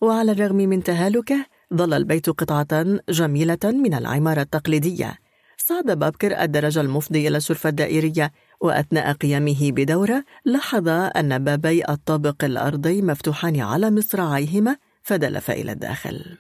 وعلى 0.02 0.32
الرغم 0.32 0.56
من 0.56 0.84
تهالكه 0.84 1.46
ظل 1.74 1.94
البيت 1.94 2.30
قطعة 2.30 3.00
جميلة 3.10 3.60
من 3.64 3.94
العمارة 3.94 4.42
التقليدية. 4.42 5.25
صعد 5.68 6.00
بابكر 6.00 6.42
الدرج 6.42 6.78
المفضي 6.78 7.28
إلى 7.28 7.38
الشرفة 7.38 7.70
الدائرية 7.70 8.32
وأثناء 8.62 9.14
قيامه 9.14 9.72
بدورة 9.72 10.26
لاحظ 10.46 10.88
أن 10.88 11.44
بابي 11.44 11.90
الطابق 11.90 12.44
الأرضي 12.44 13.02
مفتوحان 13.02 13.60
على 13.60 13.92
مصراعيهما 13.92 14.78
فدلف 15.04 15.52
إلى 15.52 15.72
الداخل. 15.72 16.38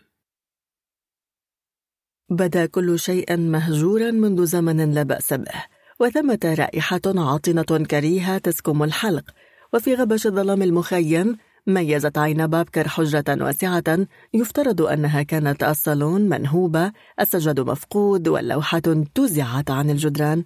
بدا 2.30 2.66
كل 2.66 3.00
شيء 3.00 3.38
مهجورا 3.38 4.12
منذ 4.12 4.46
زمن 4.46 4.92
لا 4.92 5.04
بأس 5.04 5.34
به 5.34 5.64
وثمة 6.00 6.56
رائحة 6.60 7.02
عاطنة 7.06 7.86
كريهة 7.86 8.38
تسكم 8.38 8.84
الحلق 8.84 9.26
وفي 9.74 9.96
غبش 9.96 10.28
الظلام 10.28 10.62
المخيم 10.62 11.38
ميزت 11.68 12.18
عين 12.18 12.48
بابكر 12.48 12.88
حجرة 12.88 13.44
واسعة. 13.44 14.08
يفترض 14.34 14.82
أنها 14.82 15.24
كانت 15.24 15.64
الصالون 15.64 16.22
منهوبة 16.22 16.92
السجاد 17.20 17.60
مفقود 17.60 18.28
واللوحة 18.28 18.80
تزعت 19.16 19.72
عن 19.72 19.90
الجدران. 19.90 20.44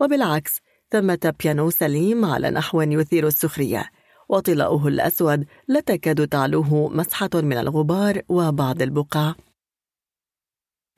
وبالعكس 0.00 0.60
ثمة 0.90 1.34
بيانو 1.42 1.70
سليم 1.70 2.24
على 2.24 2.50
نحو 2.50 2.80
يثير 2.82 3.26
السخرية. 3.26 3.90
وطلاؤه 4.28 4.88
الأسود 4.88 5.44
لا 5.68 5.80
تكاد 5.80 6.28
تعلوه 6.28 6.88
مسحة 6.88 7.30
من 7.34 7.58
الغبار 7.58 8.22
وبعض 8.28 8.82
البقع 8.82 9.34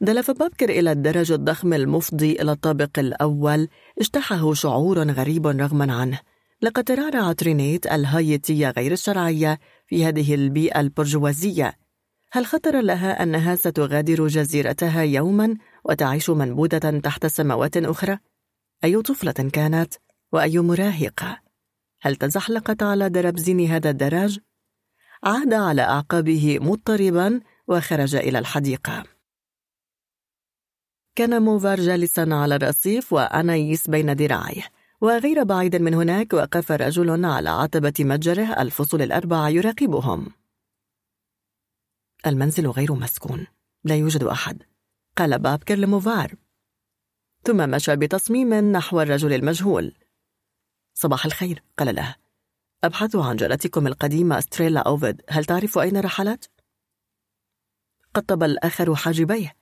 دلف 0.01 0.31
بابكر 0.31 0.69
إلى 0.69 0.93
الدرج 0.93 1.33
الضخم 1.33 1.73
المفضي 1.73 2.33
إلى 2.33 2.53
الطابق 2.53 2.99
الأول. 2.99 3.69
اجتاحه 4.01 4.55
شعور 4.55 5.11
غريب 5.11 5.47
رغما 5.47 5.93
عنه. 5.93 6.21
لقد 6.63 6.85
ترعرعت 6.85 7.43
رينيت 7.43 7.87
الهايتية 7.87 8.71
غير 8.71 8.93
الشرعية 8.93 9.59
في 9.87 10.05
هذه 10.05 10.35
البيئة 10.35 10.81
البرجوازية 10.81 11.79
هل 12.33 12.47
خطر 12.47 12.81
لها 12.81 13.23
أنها 13.23 13.57
ستغادر 13.57 14.27
جزيرتها 14.27 15.03
يوما 15.03 15.57
وتعيش 15.85 16.31
منبوذة 16.31 16.99
تحت 16.99 17.27
سماوات 17.27 17.77
أخرى؟ 17.77 18.19
أي 18.85 19.03
طفلة 19.03 19.33
كانت 19.33 19.95
وأي 20.33 20.59
مراهقة؟ 20.59 21.41
هل 22.01 22.17
تزحلقت 22.17 22.83
على 22.83 23.09
دربزين 23.09 23.61
هذا 23.61 23.91
الدرج؟ 23.91 24.39
عاد 25.25 25.55
على 25.55 25.83
أعقابه 25.83 26.59
مضطربا 26.61 27.41
وخرج 27.69 28.15
إلى 28.15 28.39
الحديقة 28.39 29.05
كان 31.17 31.43
موفار 31.43 31.81
جالسا 31.81 32.29
على 32.33 32.55
الرصيف 32.55 33.13
وأنايس 33.13 33.91
بين 33.91 34.13
ذراعيه 34.13 34.78
وغير 35.01 35.43
بعيد 35.43 35.77
من 35.77 35.95
هناك 35.95 36.33
وقف 36.33 36.73
رجل 36.73 37.25
على 37.25 37.49
عتبة 37.49 37.93
متجره 38.01 38.63
الفصول 38.63 39.03
الأربعة 39.03 39.49
يراقبهم. 39.49 40.33
المنزل 42.27 42.67
غير 42.67 42.95
مسكون 42.95 43.47
لا 43.85 43.97
يوجد 43.97 44.23
أحد 44.23 44.63
قال 45.17 45.39
بابكر 45.39 45.75
لموفار. 45.75 46.35
ثم 47.43 47.71
مشى 47.71 47.97
بتصميم 47.97 48.55
نحو 48.55 49.01
الرجل 49.01 49.33
المجهول. 49.33 49.95
صباح 50.95 51.27
الخير 51.27 51.63
قال 51.79 51.95
له. 51.95 52.17
أبحث 52.85 53.17
عن 53.17 53.37
جارتكم 53.37 53.87
القديمة 53.87 54.41
ستريلا 54.41 54.81
أوفيد 54.81 55.23
هل 55.29 55.45
تعرف 55.45 55.79
أين 55.79 56.01
رحلت؟ 56.01 56.51
قطب 58.15 58.43
الآخر 58.43 58.95
حاجبيه. 58.95 59.57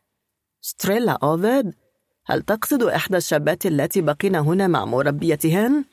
ستريلا 0.61 1.13
أوفيد؟ 1.23 1.86
هل 2.29 2.43
تقصد 2.43 2.83
إحدى 2.83 3.17
الشابات 3.17 3.67
اللاتي 3.67 4.01
بقين 4.01 4.37
هنا 4.37 4.67
مع 4.67 4.85
مربيتهن؟ 4.85 5.85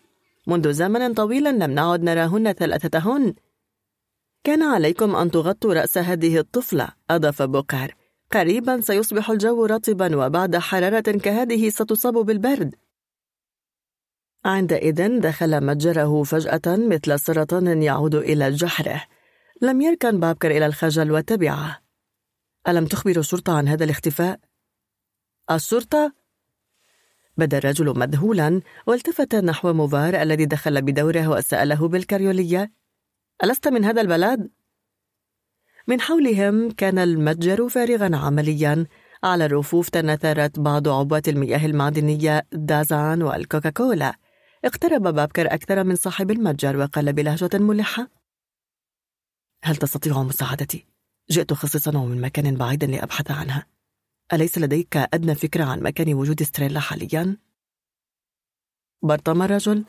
منذ 0.47 0.71
زمن 0.71 1.13
طويل 1.13 1.59
لم 1.59 1.71
نعد 1.71 2.03
نراهن 2.03 2.51
ثلاثتهن 2.51 3.33
كان 4.43 4.63
عليكم 4.63 5.15
أن 5.15 5.31
تغطوا 5.31 5.73
رأس 5.73 5.97
هذه 5.97 6.37
الطفلة 6.37 6.89
أضاف 7.09 7.41
بوكار 7.41 7.95
قريبا 8.31 8.81
سيصبح 8.81 9.29
الجو 9.29 9.65
رطبا 9.65 10.15
وبعد 10.15 10.57
حرارة 10.57 11.11
كهذه 11.11 11.69
ستصاب 11.69 12.13
بالبرد 12.13 12.75
عندئذ 14.45 15.19
دخل 15.19 15.65
متجره 15.65 16.23
فجأة 16.23 16.61
مثل 16.65 17.19
سرطان 17.19 17.83
يعود 17.83 18.15
إلى 18.15 18.51
جحره 18.51 19.03
لم 19.61 19.81
يركن 19.81 20.19
بابكر 20.19 20.51
إلى 20.51 20.65
الخجل 20.65 21.11
وتبعه 21.11 21.79
ألم 22.67 22.85
تخبر 22.85 23.19
الشرطة 23.19 23.57
عن 23.57 23.67
هذا 23.67 23.83
الاختفاء؟ 23.83 24.39
الشرطة؟ 25.51 26.22
بدا 27.37 27.57
الرجل 27.57 27.99
مذهولا 27.99 28.61
والتفت 28.87 29.35
نحو 29.35 29.73
موفار 29.73 30.21
الذي 30.21 30.45
دخل 30.45 30.81
بدوره 30.81 31.27
وسأله 31.27 31.87
بالكريولية 31.87 32.71
ألست 33.43 33.67
من 33.67 33.85
هذا 33.85 34.01
البلد؟ 34.01 34.49
من 35.87 36.01
حولهم 36.01 36.71
كان 36.71 36.99
المتجر 36.99 37.69
فارغا 37.69 38.15
عمليا 38.17 38.85
على 39.23 39.45
الرفوف 39.45 39.89
تناثرت 39.89 40.59
بعض 40.59 40.87
عبوات 40.87 41.29
المياه 41.29 41.65
المعدنية 41.65 42.47
دازان 42.51 43.21
والكوكاكولا 43.21 44.15
اقترب 44.65 45.01
بابكر 45.01 45.53
أكثر 45.53 45.83
من 45.83 45.95
صاحب 45.95 46.31
المتجر 46.31 46.77
وقال 46.77 47.13
بلهجة 47.13 47.49
ملحة 47.53 48.07
هل 49.63 49.75
تستطيع 49.75 50.23
مساعدتي؟ 50.23 50.87
جئت 51.31 51.53
خصيصا 51.53 51.97
ومن 51.97 52.21
مكان 52.21 52.55
بعيد 52.55 52.83
لأبحث 52.83 53.31
عنها 53.31 53.65
أليس 54.33 54.57
لديك 54.57 54.97
أدنى 54.97 55.35
فكرة 55.35 55.63
عن 55.63 55.79
مكان 55.79 56.13
وجود 56.13 56.43
ستريلا 56.43 56.79
حاليا؟ 56.79 57.37
برطم 59.01 59.41
الرجل 59.41 59.85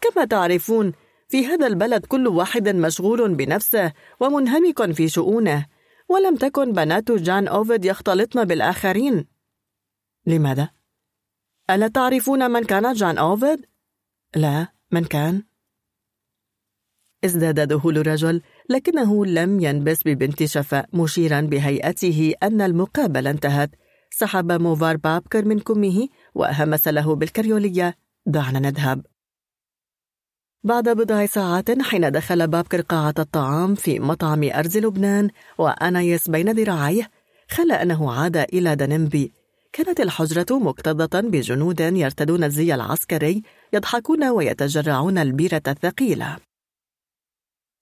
كما 0.00 0.24
تعرفون 0.24 0.92
في 1.28 1.46
هذا 1.46 1.66
البلد 1.66 2.06
كل 2.06 2.26
واحد 2.26 2.68
مشغول 2.68 3.34
بنفسه 3.34 3.92
ومنهمك 4.20 4.92
في 4.92 5.08
شؤونه 5.08 5.66
ولم 6.08 6.36
تكن 6.36 6.72
بنات 6.72 7.10
جان 7.12 7.48
أوفيد 7.48 7.84
يختلطن 7.84 8.44
بالآخرين 8.44 9.26
لماذا؟ 10.26 10.70
ألا 11.70 11.88
تعرفون 11.88 12.50
من 12.50 12.64
كان 12.64 12.92
جان 12.92 13.18
أوفيد؟ 13.18 13.66
لا 14.36 14.68
من 14.90 15.04
كان؟ 15.04 15.42
ازداد 17.24 17.60
ذهول 17.60 17.98
الرجل 17.98 18.42
لكنه 18.68 19.26
لم 19.26 19.60
ينبس 19.60 20.02
ببنت 20.06 20.44
شفاء 20.44 20.88
مشيرا 20.92 21.40
بهيئته 21.40 22.34
أن 22.42 22.60
المقابلة 22.60 23.30
انتهت. 23.30 23.70
سحب 24.10 24.52
موفار 24.52 24.96
بابكر 24.96 25.44
من 25.44 25.58
كمه 25.58 26.08
وهمس 26.34 26.88
له 26.88 27.14
بالكريولية. 27.14 27.96
دعنا 28.26 28.58
نذهب. 28.58 29.06
بعد 30.64 30.88
بضع 30.88 31.26
ساعات 31.26 31.82
حين 31.82 32.10
دخل 32.12 32.48
بابكر 32.48 32.80
قاعة 32.80 33.14
الطعام 33.18 33.74
في 33.74 34.00
مطعم 34.00 34.42
أرز 34.42 34.78
لبنان 34.78 35.30
وأنايس 35.58 36.30
بين 36.30 36.50
ذراعيه 36.52 37.10
خلى 37.50 37.74
أنه 37.74 38.12
عاد 38.12 38.36
إلى 38.36 38.76
دنمبي 38.76 39.32
كانت 39.72 40.00
الحجرة 40.00 40.58
مكتظة 40.58 41.20
بجنود 41.20 41.80
يرتدون 41.80 42.44
الزي 42.44 42.74
العسكري 42.74 43.42
يضحكون 43.72 44.24
ويتجرعون 44.24 45.18
البيرة 45.18 45.62
الثقيلة. 45.68 46.45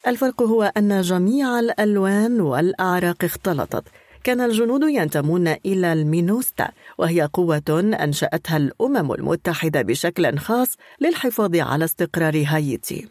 الفرق 0.07 0.43
هو 0.43 0.73
أن 0.77 1.01
جميع 1.01 1.61
الألوان 1.61 2.41
والأعراق 2.41 3.25
اختلطت. 3.25 3.85
كان 4.25 4.41
الجنود 4.41 4.83
ينتمون 4.83 5.49
إلى 5.49 5.93
المينوستا 5.93 6.69
وهي 6.99 7.29
قوة 7.33 7.95
أنشأتها 8.01 8.57
الأمم 8.57 9.13
المتحدة 9.13 9.83
بشكل 9.83 10.39
خاص 10.39 10.77
للحفاظ 11.01 11.57
على 11.57 11.85
استقرار 11.85 12.45
هايتي. 12.47 13.09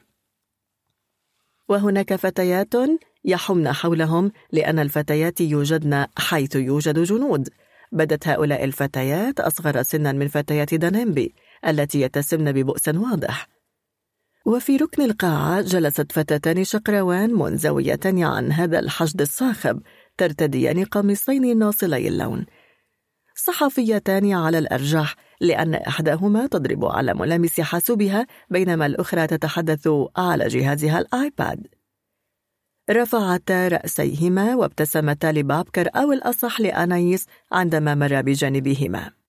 وهناك 1.70 2.16
فتيات 2.16 2.74
يحمن 3.26 3.72
حولهم 3.72 4.32
لأن 4.52 4.80
الفتيات 4.80 5.42
يوجدن 5.42 6.06
حيث 6.18 6.56
يوجد 6.56 7.00
جنود. 7.00 7.50
بدت 7.92 8.28
هؤلاء 8.28 8.64
الفتيات 8.64 9.40
أصغر 9.40 9.84
سنا 9.84 10.12
من 10.12 10.28
فتيات 10.28 10.74
دانيمبي 10.74 11.34
التي 11.68 12.02
يتسمن 12.02 12.52
ببؤس 12.52 12.88
واضح. 12.88 13.53
وفي 14.46 14.78
ركن 14.78 15.02
القاعة 15.02 15.62
جلست 15.62 16.12
فتاتان 16.12 16.64
شقروان 16.64 17.34
منزويتان 17.34 18.24
عن 18.24 18.52
هذا 18.52 18.80
الحشد 18.80 19.22
الصاخب 19.22 19.82
ترتديان 20.18 20.86
قميصين 20.86 21.60
ناصلي 21.60 22.08
اللون. 22.08 22.46
صحفيتان 23.36 24.32
على 24.32 24.58
الأرجح 24.58 25.16
لأن 25.42 25.76
إحداهما 25.76 26.48
تضرب 26.48 26.86
على 26.86 27.14
ملامس 27.14 27.62
حاسوبها 27.62 28.28
بينما 28.50 28.86
الأخرى 28.86 29.28
تتحدث 29.28 29.90
على 30.18 30.48
جهازها 30.48 31.00
الآيباد. 31.00 31.68
رفعتا 32.92 33.68
رأسيهما 33.68 34.56
وابتسمتا 34.56 35.32
لبابكر 35.32 35.90
أو 35.96 36.12
الأصح 36.12 36.62
لأنايس 36.62 37.26
عندما 37.52 37.96
مر 37.96 38.22
بجانبهما. 38.22 39.23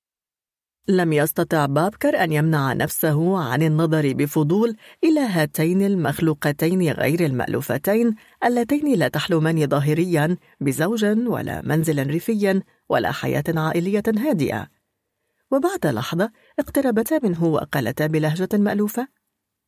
لم 0.88 1.12
يستطع 1.12 1.66
بابكر 1.66 2.24
أن 2.24 2.32
يمنع 2.32 2.72
نفسه 2.72 3.38
عن 3.38 3.62
النظر 3.62 4.12
بفضول 4.12 4.76
إلى 5.04 5.20
هاتين 5.20 5.82
المخلوقتين 5.82 6.90
غير 6.92 7.26
المألوفتين 7.26 8.14
اللتين 8.44 8.98
لا 8.98 9.08
تحلمان 9.08 9.66
ظاهريا 9.66 10.36
بزوج 10.60 11.04
ولا 11.04 11.62
منزل 11.62 12.06
ريفي 12.06 12.62
ولا 12.88 13.12
حياة 13.12 13.44
عائلية 13.48 14.02
هادئة 14.08 14.68
وبعد 15.50 15.86
لحظة 15.86 16.30
اقتربتا 16.58 17.20
منه 17.22 17.44
وقالتا 17.44 18.06
بلهجة 18.06 18.48
مألوفة 18.52 19.08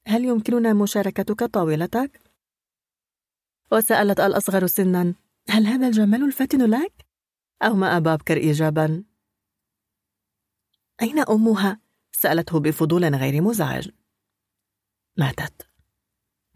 هل 0.07 0.25
يمكننا 0.25 0.73
مشاركتك 0.73 1.45
طاولتك؟ 1.45 2.21
وسألت 3.73 4.21
الأصغر 4.21 4.67
سنا 4.67 5.15
هل 5.49 5.67
هذا 5.67 5.87
الجمال 5.87 6.25
الفاتن 6.25 6.71
لك؟ 6.71 6.93
أومأ 7.63 7.99
بابكر 7.99 8.37
إيجابا 8.37 9.05
أين 11.03 11.19
أمها؟ 11.19 11.81
سألته 12.13 12.61
بفضول 12.61 13.15
غير 13.15 13.43
مزعج. 13.43 13.89
ماتت. 15.19 15.69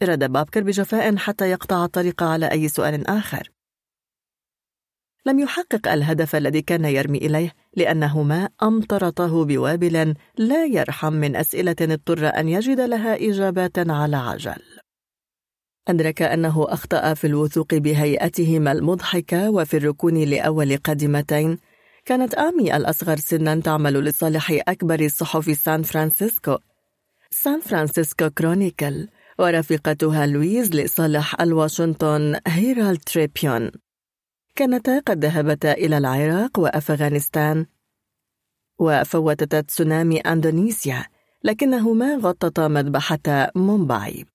رد 0.03 0.31
بابكر 0.31 0.63
بجفاء 0.63 1.15
حتى 1.15 1.51
يقطع 1.51 1.85
الطريق 1.85 2.23
على 2.23 2.51
أي 2.51 2.67
سؤال 2.67 3.07
آخر. 3.07 3.51
لم 5.25 5.39
يحقق 5.39 5.87
الهدف 5.87 6.35
الذي 6.35 6.61
كان 6.61 6.85
يرمي 6.85 7.17
إليه 7.17 7.53
لأنهما 7.77 8.49
أمطرتاه 8.63 9.45
بوابل 9.45 10.15
لا 10.37 10.65
يرحم 10.65 11.13
من 11.13 11.35
أسئلة 11.35 11.75
اضطر 11.81 12.27
أن 12.27 12.49
يجد 12.49 12.79
لها 12.79 13.15
إجابات 13.15 13.89
على 13.89 14.17
عجل. 14.17 14.61
أدرك 15.87 16.21
أنه 16.21 16.65
أخطأ 16.73 17.13
في 17.13 17.27
الوثوق 17.27 17.75
بهيئتهما 17.75 18.71
المضحكة 18.71 19.49
وفي 19.49 19.77
الركون 19.77 20.23
لأول 20.23 20.77
قادمتين 20.77 21.57
كانت 22.11 22.33
آمي 22.33 22.75
الأصغر 22.75 23.17
سنا 23.17 23.61
تعمل 23.61 23.93
لصالح 24.03 24.51
أكبر 24.67 25.07
صحف 25.07 25.57
سان 25.57 25.83
فرانسيسكو. 25.83 26.57
سان 27.31 27.59
فرانسيسكو 27.59 28.29
كرونيكل 28.29 29.07
ورفيقتها 29.39 30.25
لويز 30.25 30.75
لصالح 30.75 31.41
الواشنطن 31.41 32.39
هيرالد 32.47 32.99
تريبيون. 32.99 33.71
كانتا 34.55 34.99
قد 34.99 35.25
ذهبتا 35.25 35.71
إلى 35.71 35.97
العراق 35.97 36.59
وأفغانستان. 36.59 37.65
وفوتتا 38.79 39.61
تسونامي 39.61 40.19
أندونيسيا 40.19 41.05
لكنهما 41.43 42.15
غطتا 42.15 42.67
مذبحة 42.67 43.51
مومباي. 43.55 44.25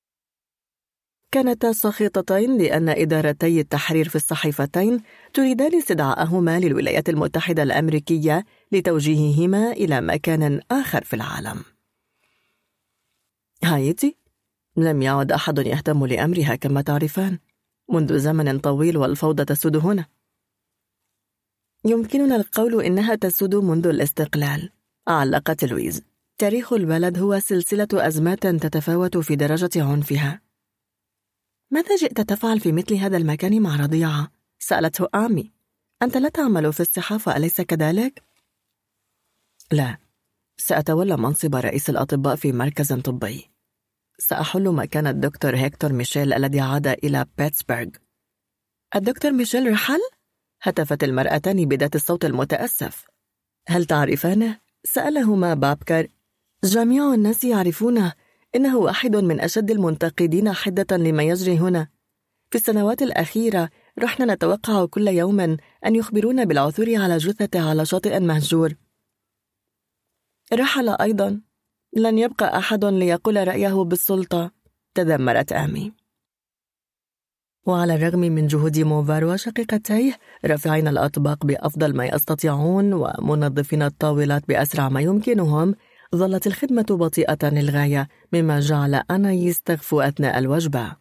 كانتا 1.30 1.72
ساخطتين 1.72 2.58
لأن 2.58 2.88
إدارتي 2.88 3.60
التحرير 3.60 4.08
في 4.08 4.16
الصحيفتين 4.16 5.02
تريدان 5.34 5.74
استدعاءهما 5.74 6.60
للولايات 6.60 7.08
المتحدة 7.08 7.62
الأمريكية 7.62 8.44
لتوجيههما 8.72 9.72
إلى 9.72 10.00
مكان 10.00 10.60
آخر 10.70 11.04
في 11.04 11.16
العالم. 11.16 11.64
هايتي 13.64 14.16
لم 14.76 15.02
يعد 15.02 15.32
أحد 15.32 15.58
يهتم 15.58 16.06
لأمرها 16.06 16.54
كما 16.54 16.82
تعرفان 16.82 17.38
منذ 17.92 18.18
زمن 18.18 18.58
طويل 18.58 18.96
والفوضى 18.96 19.44
تسود 19.44 19.76
هنا. 19.76 20.06
يمكننا 21.84 22.36
القول 22.36 22.84
إنها 22.84 23.14
تسود 23.14 23.54
منذ 23.54 23.86
الاستقلال، 23.86 24.70
علقت 25.08 25.64
لويز. 25.64 26.02
تاريخ 26.38 26.72
البلد 26.72 27.18
هو 27.18 27.38
سلسلة 27.38 27.88
أزمات 27.94 28.46
تتفاوت 28.46 29.16
في 29.18 29.36
درجة 29.36 29.84
عنفها. 29.84 30.45
ماذا 31.70 31.96
جئت 31.96 32.20
تفعل 32.20 32.60
في 32.60 32.72
مثل 32.72 32.94
هذا 32.94 33.16
المكان 33.16 33.62
مع 33.62 33.76
رضيعة؟ 33.76 34.32
سألته 34.58 35.08
آمي 35.14 35.52
أنت 36.02 36.16
لا 36.16 36.28
تعمل 36.28 36.72
في 36.72 36.80
الصحافة 36.80 37.36
أليس 37.36 37.60
كذلك؟ 37.60 38.22
لا 39.72 39.96
سأتولى 40.56 41.16
منصب 41.16 41.54
رئيس 41.54 41.90
الأطباء 41.90 42.36
في 42.36 42.52
مركز 42.52 42.92
طبي 42.92 43.50
سأحل 44.18 44.68
مكان 44.68 45.06
الدكتور 45.06 45.56
هيكتور 45.56 45.92
ميشيل 45.92 46.32
الذي 46.32 46.60
عاد 46.60 46.86
إلى 46.86 47.26
بيتسبرغ 47.38 47.86
الدكتور 48.96 49.32
ميشيل 49.32 49.72
رحل؟ 49.72 50.00
هتفت 50.62 51.04
المرأتان 51.04 51.64
بذات 51.64 51.96
الصوت 51.96 52.24
المتأسف 52.24 53.06
هل 53.68 53.84
تعرفانه؟ 53.84 54.60
سألهما 54.84 55.54
بابكر 55.54 56.08
جميع 56.64 57.14
الناس 57.14 57.44
يعرفونه 57.44 58.12
إنه 58.54 58.76
واحد 58.76 59.16
من 59.16 59.40
أشد 59.40 59.70
المنتقدين 59.70 60.52
حدة 60.52 60.96
لما 60.96 61.22
يجري 61.22 61.58
هنا. 61.58 61.88
في 62.50 62.58
السنوات 62.58 63.02
الأخيرة 63.02 63.70
رحنا 63.98 64.34
نتوقع 64.34 64.86
كل 64.86 65.08
يوم 65.08 65.40
أن 65.86 65.96
يخبرونا 65.96 66.44
بالعثور 66.44 66.94
على 66.96 67.16
جثة 67.16 67.68
على 67.68 67.86
شاطئ 67.86 68.20
مهجور. 68.20 68.74
رحل 70.52 70.88
أيضا. 70.88 71.40
لن 71.96 72.18
يبقى 72.18 72.58
أحد 72.58 72.84
ليقول 72.84 73.48
رأيه 73.48 73.84
بالسلطة 73.84 74.50
تذمرت 74.94 75.52
آمي. 75.52 75.92
وعلى 77.66 77.94
الرغم 77.94 78.18
من 78.20 78.46
جهود 78.46 78.78
موفار 78.78 79.24
وشقيقتيه 79.24 80.18
رافعين 80.44 80.88
الأطباق 80.88 81.46
بأفضل 81.46 81.96
ما 81.96 82.06
يستطيعون 82.06 82.92
ومنظفين 82.92 83.82
الطاولات 83.82 84.48
بأسرع 84.48 84.88
ما 84.88 85.00
يمكنهم 85.00 85.74
ظلت 86.14 86.46
الخدمة 86.46 86.86
بطيئة 86.90 87.38
للغاية 87.42 88.08
مما 88.32 88.60
جعل 88.60 88.94
أنايس 88.94 89.62
تغفو 89.62 90.00
أثناء 90.00 90.38
الوجبة. 90.38 90.96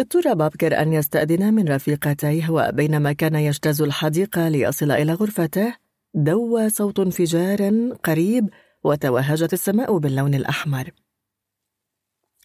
اضطر 0.00 0.34
بابكر 0.34 0.82
أن 0.82 0.92
يستأذن 0.92 1.54
من 1.54 1.68
رفيقتيه 1.68 2.50
وبينما 2.50 3.12
كان 3.12 3.34
يجتاز 3.34 3.82
الحديقة 3.82 4.48
ليصل 4.48 4.90
إلى 4.90 5.12
غرفته 5.12 5.74
دوى 6.14 6.70
صوت 6.70 7.00
انفجار 7.00 7.90
قريب 8.04 8.48
وتوهجت 8.84 9.52
السماء 9.52 9.98
باللون 9.98 10.34
الأحمر. 10.34 10.90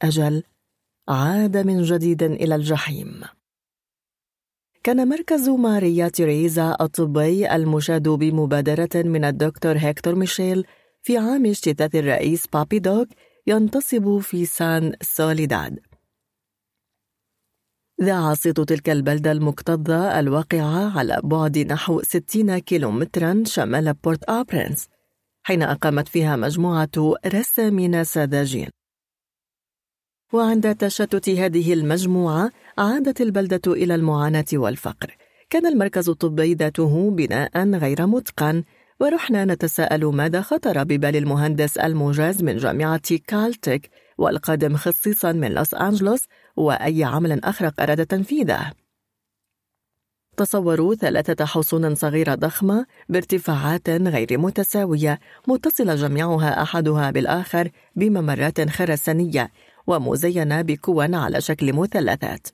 أجل 0.02 0.44
عاد 1.10 1.58
من 1.58 1.82
جديد 1.82 2.24
إلى 2.24 2.56
الجحيم. 2.56 3.22
كان 4.88 5.08
مركز 5.08 5.50
ماريا 5.50 6.08
تيريزا 6.08 6.78
الطبي 6.82 7.56
المشاد 7.56 8.10
بمبادرة 8.10 8.90
من 8.96 9.26
الدكتور 9.26 9.78
هيكتور 9.78 10.16
ميشيل 10.16 10.66
في 11.04 11.18
عام 11.18 11.46
اجتثاث 11.46 11.96
الرئيس 11.96 12.48
بابي 12.48 12.80
دوك 12.80 13.08
ينتصب 13.48 14.20
في 14.20 14.46
سان 14.46 14.94
سوليداد. 15.02 15.80
ذاع 18.02 18.34
صيت 18.34 18.62
تلك 18.62 18.90
البلدة 18.90 19.32
المكتظة 19.32 20.20
الواقعة 20.20 20.98
على 20.98 21.22
بعد 21.24 21.58
نحو 21.58 22.02
60 22.02 22.58
كيلومترا 22.58 23.44
شمال 23.46 23.94
بورت 23.94 24.30
أبرنس 24.30 24.88
حين 25.44 25.64
أقامت 25.64 26.08
فيها 26.08 26.36
مجموعة 26.36 27.16
رسامين 27.26 28.04
ساذجين. 28.04 28.77
وعند 30.34 30.76
تشتت 30.76 31.30
هذه 31.30 31.74
المجموعة 31.74 32.52
عادت 32.78 33.22
البلدة 33.22 33.74
إلى 33.74 33.96
المعاناة 33.96 34.46
والفقر. 34.54 35.16
كان 35.50 35.66
المركز 35.66 36.10
الطبي 36.10 36.54
ذاته 36.54 37.12
بناء 37.12 37.70
غير 37.70 38.08
متقن 38.08 38.64
ورحنا 39.00 39.46
نتساءل 39.46 40.06
ماذا 40.06 40.42
خطر 40.42 40.84
ببال 40.84 41.16
المهندس 41.16 41.78
الموجز 41.78 42.44
من 42.44 42.58
جامعة 42.58 43.18
كالتك 43.28 43.90
والقادم 44.18 44.76
خصيصا 44.76 45.32
من 45.32 45.52
لوس 45.52 45.74
أنجلوس 45.74 46.22
وأي 46.56 47.04
عمل 47.04 47.44
أخرق 47.44 47.82
أراد 47.82 48.06
تنفيذه 48.06 48.72
تصوروا 50.38 50.96
ثلاثة 50.96 51.46
حصون 51.46 51.96
صغيرة 51.96 52.36
ضخمة 52.36 52.86
بارتفاعات 53.10 53.90
غير 53.90 54.38
متساوية 54.38 55.20
متصلة 55.48 55.96
جميعها 55.96 56.62
أحدها 56.62 57.12
بالآخر 57.12 57.70
بممرات 57.96 58.70
خرسانية. 58.70 59.52
ومزينة 59.88 60.62
بكوا 60.62 61.18
على 61.18 61.42
شكل 61.42 61.74
مثلثات. 61.74 62.48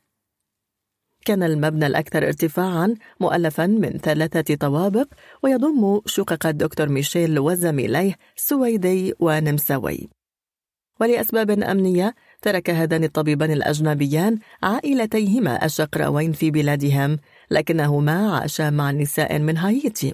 كان 1.25 1.43
المبنى 1.43 1.87
الأكثر 1.87 2.27
ارتفاعا 2.27 2.95
مؤلفا 3.19 3.65
من 3.65 3.89
ثلاثة 3.89 4.55
طوابق 4.55 5.07
ويضم 5.43 6.01
شقق 6.05 6.47
الدكتور 6.47 6.89
ميشيل 6.89 7.39
وزميليه 7.39 8.15
سويدي 8.35 9.13
ونمساوي. 9.19 10.09
ولأسباب 11.01 11.51
أمنية 11.51 12.15
ترك 12.41 12.69
هذان 12.69 13.03
الطبيبان 13.03 13.51
الأجنبيان 13.51 14.39
عائلتيهما 14.63 15.65
الشقراوين 15.65 16.31
في 16.31 16.51
بلادهم 16.51 17.17
لكنهما 17.51 18.35
عاشا 18.35 18.69
مع 18.69 18.91
نساء 18.91 19.39
من 19.39 19.57
هايتي. 19.57 20.13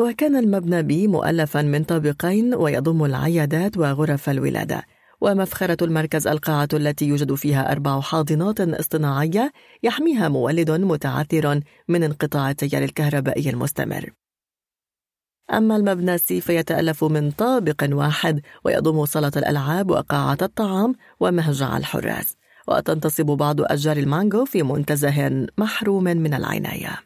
وكان 0.00 0.36
المبنى 0.36 0.82
بي 0.82 1.06
مؤلفا 1.06 1.62
من 1.62 1.84
طابقين 1.84 2.54
ويضم 2.54 3.04
العيادات 3.04 3.78
وغرف 3.78 4.30
الولادة. 4.30 4.84
ومفخرة 5.20 5.84
المركز 5.84 6.26
القاعة 6.26 6.68
التي 6.72 7.04
يوجد 7.06 7.34
فيها 7.34 7.72
أربع 7.72 8.00
حاضنات 8.00 8.60
اصطناعية 8.60 9.52
يحميها 9.82 10.28
مولد 10.28 10.70
متعثر 10.70 11.60
من 11.88 12.02
انقطاع 12.02 12.50
التيار 12.50 12.84
الكهربائي 12.84 13.50
المستمر. 13.50 14.10
أما 15.52 15.76
المبنى 15.76 16.18
سي 16.18 16.40
فيتألف 16.40 17.04
من 17.04 17.30
طابق 17.30 17.88
واحد 17.92 18.40
ويضم 18.64 19.04
صالة 19.04 19.32
الألعاب 19.36 19.90
وقاعة 19.90 20.38
الطعام 20.42 20.94
ومهجع 21.20 21.76
الحراس 21.76 22.36
وتنتصب 22.68 23.26
بعض 23.26 23.60
أشجار 23.60 23.96
المانجو 23.96 24.44
في 24.44 24.62
منتزه 24.62 25.46
محروم 25.58 26.04
من 26.04 26.34
العناية. 26.34 26.98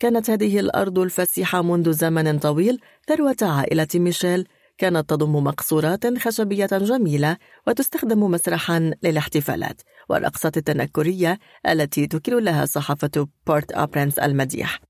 كانت 0.00 0.30
هذه 0.30 0.60
الأرض 0.60 0.98
الفسيحة 0.98 1.62
منذ 1.62 1.92
زمن 1.92 2.38
طويل 2.38 2.80
ثروة 3.08 3.36
عائلة 3.42 3.88
ميشيل 3.94 4.48
كانت 4.82 5.10
تضم 5.10 5.34
مقصورات 5.34 6.18
خشبية 6.18 6.66
جميلة 6.66 7.36
وتستخدم 7.66 8.20
مسرحا 8.30 8.90
للاحتفالات 9.02 9.82
والرقصات 10.08 10.56
التنكرية 10.56 11.38
التي 11.68 12.06
تكيل 12.06 12.44
لها 12.44 12.64
صحافة 12.64 13.28
بورت 13.46 13.72
أبرنس 13.72 14.18
المديح. 14.18 14.80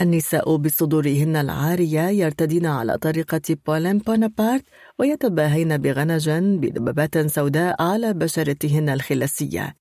النساء 0.00 0.56
بصدورهن 0.56 1.36
العارية 1.36 2.00
يرتدين 2.00 2.66
على 2.66 2.98
طريقة 2.98 3.56
بولين 3.66 3.98
بونابارت 3.98 4.64
ويتباهين 4.98 5.76
بغنج 5.76 6.40
بدببات 6.40 7.18
سوداء 7.26 7.82
على 7.82 8.14
بشرتهن 8.14 8.88
الخلاسية. 8.88 9.74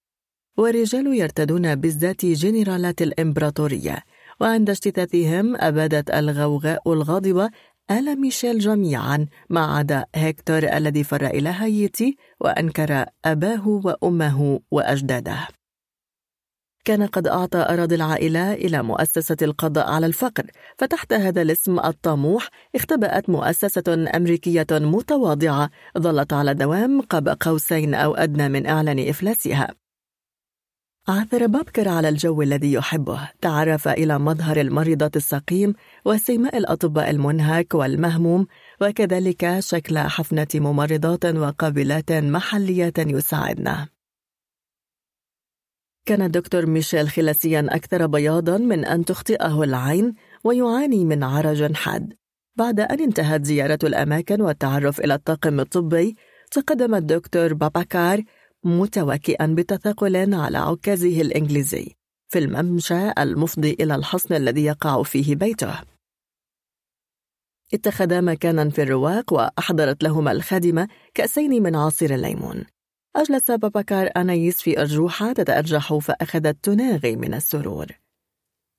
والرجال 0.58 1.08
يرتدون 1.08 1.76
بزات 1.76 2.26
جنرالات 2.26 3.02
الإمبراطورية. 3.02 4.04
وعند 4.42 4.70
اجتثاثهم 4.70 5.56
أبادت 5.56 6.10
الغوغاء 6.10 6.94
الغاضبة 6.94 7.50
آل 7.92 8.22
ميشيل 8.22 8.60
جميعا 8.60 9.26
ما 9.50 9.66
عدا 9.66 10.06
هيكتور 10.16 10.64
الذي 10.64 11.04
فر 11.04 11.26
إلى 11.26 11.50
هايتي 11.50 12.18
وأنكر 12.40 13.06
أباه 13.26 13.68
وأمه 13.68 14.60
وأجداده. 14.72 15.48
كان 16.86 17.06
قد 17.06 17.28
أعطى 17.28 17.58
أراضي 17.58 17.96
العائلة 17.96 18.54
إلى 18.54 18.84
مؤسسة 18.84 19.38
القضاء 19.42 19.92
على 19.92 20.06
الفقر 20.06 20.44
فتحت 20.78 21.14
هذا 21.14 21.42
الاسم 21.42 21.80
الطموح 21.80 22.50
اختبأت 22.76 23.30
مؤسسة 23.30 23.84
أمريكية 24.16 24.68
متواضعة 24.72 25.70
ظلت 25.98 26.34
على 26.34 26.54
دوام 26.54 27.02
قاب 27.02 27.38
قوسين 27.42 27.94
أو 27.94 28.16
أدنى 28.16 28.50
من 28.50 28.68
إعلان 28.68 29.10
إفلاسها. 29.10 29.81
عثر 31.08 31.48
بابكر 31.48 31.90
على 31.90 32.10
الجو 32.10 32.42
الذي 32.42 32.74
يحبه. 32.74 33.30
تعرف 33.42 33.88
إلى 33.88 34.20
مظهر 34.20 34.62
المريضة 34.62 35.12
السقيم 35.16 35.74
وسيماء 36.06 36.58
الأطباء 36.58 37.10
المنهك 37.10 37.74
والمهموم 37.74 38.48
وكذلك 38.82 39.60
شكل 39.60 39.98
حفنة 39.98 40.48
ممرضات 40.56 41.26
وقابلات 41.26 42.12
محليات 42.12 43.00
يساعدنه 43.00 43.88
كان 46.06 46.22
الدكتور 46.22 46.66
ميشيل 46.66 47.10
خلاسيا 47.10 47.68
أكثر 47.70 48.06
بياضا 48.08 48.58
من 48.58 48.86
أن 48.86 49.06
تخطئه 49.06 49.64
العين 49.64 50.14
ويعاني 50.44 51.06
من 51.06 51.24
عرج 51.24 51.74
حاد. 51.74 52.14
بعد 52.56 52.80
أن 52.80 53.00
انتهت 53.00 53.46
زيارة 53.46 53.80
الأماكن 53.84 54.42
والتعرف 54.42 55.00
إلى 55.00 55.14
الطاقم 55.14 55.60
الطبي 55.60 56.16
تقدم 56.52 56.96
الدكتور 56.96 57.54
باباكار 57.54 58.24
متوكئا 58.64 59.46
بتثاقل 59.58 60.34
على 60.34 60.58
عكازه 60.58 61.22
الإنجليزي 61.22 61.96
في 62.30 62.40
الممشى 62.40 63.12
المفضي 63.18 63.72
إلى 63.80 63.96
الحصن 63.96 64.36
الذي 64.36 64.66
يقع 64.66 65.04
فيه 65.04 65.36
بيته. 65.36 65.82
اتخذا 67.74 68.22
مكانا 68.22 68.70
في 68.70 68.82
الرواق 68.82 69.34
وأحضرت 69.34 70.04
لهما 70.04 70.32
الخادمة 70.32 70.88
كأسين 71.14 71.64
من 71.64 71.76
عصير 71.76 72.16
الليمون. 72.16 72.66
أجلس 73.16 73.52
باباكار 73.52 74.10
أنايس 74.18 74.62
في 74.62 74.82
أرجوحة 74.82 75.34
تتأرجح 75.34 75.94
فأخذت 75.94 76.58
تناغي 76.64 77.16
من 77.16 77.34
السرور. 77.34 77.88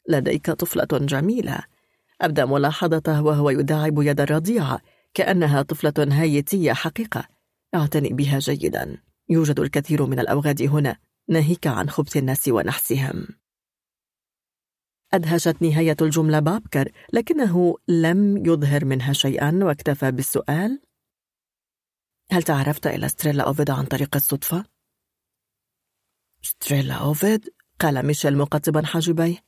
لديك 0.09 0.51
طفلة 0.51 0.99
جميلة. 0.99 1.59
أبدأ 2.21 2.45
ملاحظته 2.45 3.23
وهو 3.23 3.51
يداعب 3.51 4.03
يد 4.03 4.21
الرضيعة 4.21 4.81
كأنها 5.15 5.63
طفلة 5.63 6.21
هايتية 6.21 6.73
حقيقة. 6.73 7.29
اعتني 7.75 8.09
بها 8.09 8.39
جيدا. 8.39 8.99
يوجد 9.33 9.61
الكثير 9.61 10.07
من 10.07 10.19
الأوغاد 10.19 10.63
هنا 10.63 10.97
ناهيك 11.29 11.67
عن 11.67 11.91
خبث 11.91 12.17
الناس 12.17 12.49
ونحسهم 12.49 13.29
أدهشت 15.15 15.63
نهاية 15.63 15.97
الجملة 16.03 16.39
بابكر 16.39 16.93
لكنه 17.13 17.77
لم 17.89 18.47
يظهر 18.47 18.85
منها 18.85 19.13
شيئا 19.13 19.61
واكتفى 19.63 20.11
بالسؤال 20.11 20.83
هل 22.31 22.43
تعرفت 22.43 22.87
إلى 22.87 23.09
ستريلا 23.09 23.45
أوفيد 23.47 23.71
عن 23.71 23.85
طريق 23.85 24.17
الصدفة؟ 24.17 24.65
ستريلا 26.43 26.95
أوفيد؟ 26.95 27.55
قال 27.81 28.07
ميشيل 28.07 28.39
مقطبا 28.39 28.87
حاجبيه 28.87 29.45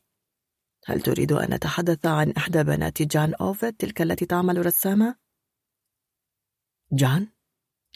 هل 0.86 1.00
تريد 1.00 1.32
أن 1.32 1.54
نتحدث 1.54 2.06
عن 2.06 2.30
إحدى 2.30 2.62
بنات 2.62 3.02
جان 3.02 3.34
أوفيد 3.34 3.72
تلك 3.72 4.02
التي 4.02 4.26
تعمل 4.26 4.66
رسامة؟ 4.66 5.16
جان؟ 6.92 7.28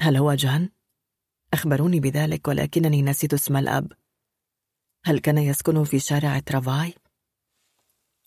هل 0.00 0.16
هو 0.16 0.34
جان؟ 0.34 0.70
أخبروني 1.54 2.00
بذلك 2.00 2.48
ولكنني 2.48 3.02
نسيت 3.02 3.34
اسم 3.34 3.56
الأب. 3.56 3.92
هل 5.04 5.18
كان 5.18 5.38
يسكن 5.38 5.84
في 5.84 5.98
شارع 5.98 6.38
ترافاي؟ 6.38 6.94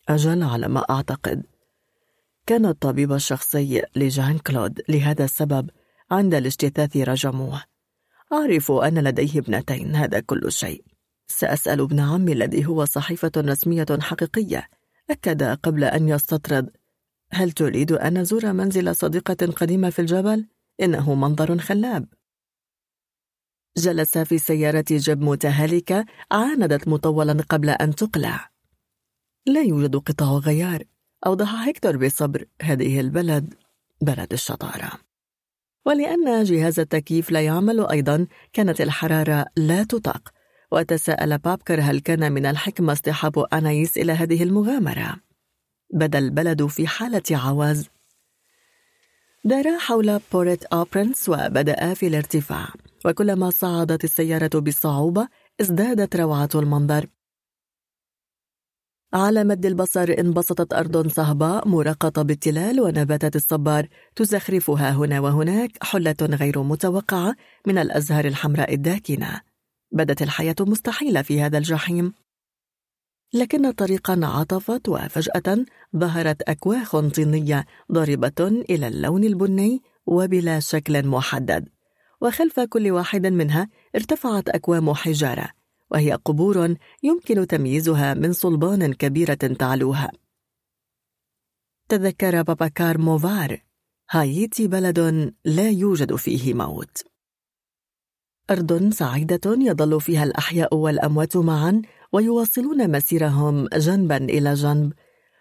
أجل 0.09 0.43
على 0.43 0.67
ما 0.67 0.85
أعتقد. 0.89 1.43
كان 2.47 2.65
الطبيب 2.65 3.13
الشخصي 3.13 3.81
لجان 3.95 4.37
كلود 4.37 4.81
لهذا 4.89 5.23
السبب 5.23 5.69
عند 6.11 6.33
الاجتثاث 6.33 6.97
رجموه. 6.97 7.63
أعرف 8.33 8.71
أن 8.71 8.99
لديه 8.99 9.39
ابنتين 9.39 9.95
هذا 9.95 10.19
كل 10.19 10.51
شيء. 10.51 10.83
سأسأل 11.27 11.81
ابن 11.81 11.99
عمي 11.99 12.31
الذي 12.31 12.65
هو 12.65 12.85
صحيفة 12.85 13.31
رسمية 13.37 13.85
حقيقية. 13.99 14.67
أكد 15.09 15.43
قبل 15.43 15.83
أن 15.83 16.09
يستطرد. 16.09 16.69
هل 17.31 17.51
تريد 17.51 17.91
أن 17.91 18.17
نزور 18.17 18.53
منزل 18.53 18.95
صديقة 18.95 19.45
قديمة 19.55 19.89
في 19.89 19.99
الجبل؟ 19.99 20.47
إنه 20.81 21.15
منظر 21.15 21.57
خلاب. 21.57 22.07
جلس 23.77 24.17
في 24.17 24.37
سيارة 24.37 24.85
جب 24.89 25.21
متهالكة 25.21 26.05
عاندت 26.31 26.87
مطولا 26.87 27.43
قبل 27.49 27.69
أن 27.69 27.95
تقلع. 27.95 28.51
لا 29.45 29.61
يوجد 29.61 29.95
قطع 29.95 30.25
غيار. 30.25 30.83
أوضح 31.25 31.53
هيكتور 31.53 31.97
بصبر 31.97 32.45
هذه 32.61 32.99
البلد 32.99 33.53
بلد 34.01 34.33
الشطارة. 34.33 34.91
ولأن 35.85 36.43
جهاز 36.43 36.79
التكييف 36.79 37.31
لا 37.31 37.41
يعمل 37.41 37.87
أيضا 37.87 38.27
كانت 38.53 38.81
الحرارة 38.81 39.45
لا 39.55 39.83
تطاق. 39.83 40.29
وتساءل 40.71 41.37
بابكر 41.37 41.81
هل 41.81 41.99
كان 41.99 42.31
من 42.31 42.45
الحكمة 42.45 42.93
اصطحاب 42.93 43.39
أنايس 43.39 43.97
إلى 43.97 44.11
هذه 44.11 44.43
المغامرة. 44.43 45.15
بدا 45.93 46.19
البلد 46.19 46.65
في 46.65 46.87
حالة 46.87 47.23
عواز. 47.31 47.89
دارا 49.45 49.77
حول 49.77 50.19
بوريت 50.33 50.63
أوبرنس 50.63 51.29
وبدأ 51.29 51.93
في 51.93 52.07
الارتفاع. 52.07 52.73
وكلما 53.05 53.49
صعدت 53.49 54.03
السيارة 54.03 54.59
بصعوبة 54.59 55.27
ازدادت 55.61 56.15
روعة 56.15 56.49
المنظر. 56.55 57.07
على 59.13 59.43
مد 59.43 59.65
البصر 59.65 60.15
انبسطت 60.19 60.73
أرض 60.73 61.07
صهباء 61.07 61.67
مرقطة 61.67 62.21
بالتلال 62.21 62.81
ونباتات 62.81 63.35
الصبار 63.35 63.87
تزخرفها 64.15 64.91
هنا 64.91 65.19
وهناك 65.19 65.83
حلة 65.83 66.15
غير 66.21 66.63
متوقعة 66.63 67.35
من 67.67 67.77
الأزهار 67.77 68.25
الحمراء 68.25 68.73
الداكنة. 68.73 69.41
بدت 69.91 70.21
الحياة 70.21 70.55
مستحيلة 70.59 71.21
في 71.21 71.41
هذا 71.41 71.57
الجحيم. 71.57 72.13
لكن 73.33 73.71
طريقا 73.71 74.19
عطفت 74.23 74.89
وفجأة 74.89 75.65
ظهرت 75.97 76.41
أكواخ 76.41 76.99
طينية 76.99 77.65
ضاربة 77.91 78.63
إلى 78.69 78.87
اللون 78.87 79.23
البني 79.23 79.81
وبلا 80.05 80.59
شكل 80.59 81.07
محدد. 81.07 81.69
وخلف 82.21 82.59
كل 82.59 82.91
واحد 82.91 83.27
منها 83.27 83.69
ارتفعت 83.95 84.49
أكوام 84.49 84.93
حجارة 84.93 85.49
وهي 85.91 86.11
قبور 86.11 86.75
يمكن 87.03 87.47
تمييزها 87.47 88.13
من 88.13 88.33
صلبان 88.33 88.93
كبيرة 88.93 89.33
تعلوها. 89.33 90.11
تذكر 91.89 92.41
باباكار 92.41 92.97
موفار 92.97 93.63
هايتي 94.09 94.67
بلد 94.67 95.33
لا 95.45 95.69
يوجد 95.69 96.15
فيه 96.15 96.53
موت. 96.53 97.03
أرض 98.49 98.93
سعيدة 98.93 99.41
يظل 99.45 100.01
فيها 100.01 100.23
الأحياء 100.23 100.75
والأموات 100.75 101.37
معا 101.37 101.81
ويواصلون 102.11 102.91
مسيرهم 102.91 103.67
جنبا 103.67 104.17
إلى 104.17 104.53
جنب. 104.53 104.93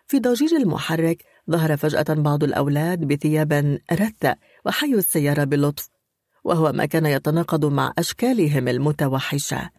في 0.07 0.19
ضجيج 0.19 0.55
المحرك 0.55 1.25
ظهر 1.51 1.77
فجأة 1.77 2.05
بعض 2.09 2.45
الأولاد 2.45 3.05
بثياب 3.05 3.79
رثة 3.93 4.37
وحيوا 4.67 4.99
السيارة 4.99 5.45
بلطف. 5.45 6.00
وهو 6.45 6.73
ما 6.73 6.87
كان 6.87 7.07
يتناقض 7.07 7.65
مع 7.65 7.93
أشكالهم 7.99 8.69
المتوحشة. 8.69 9.71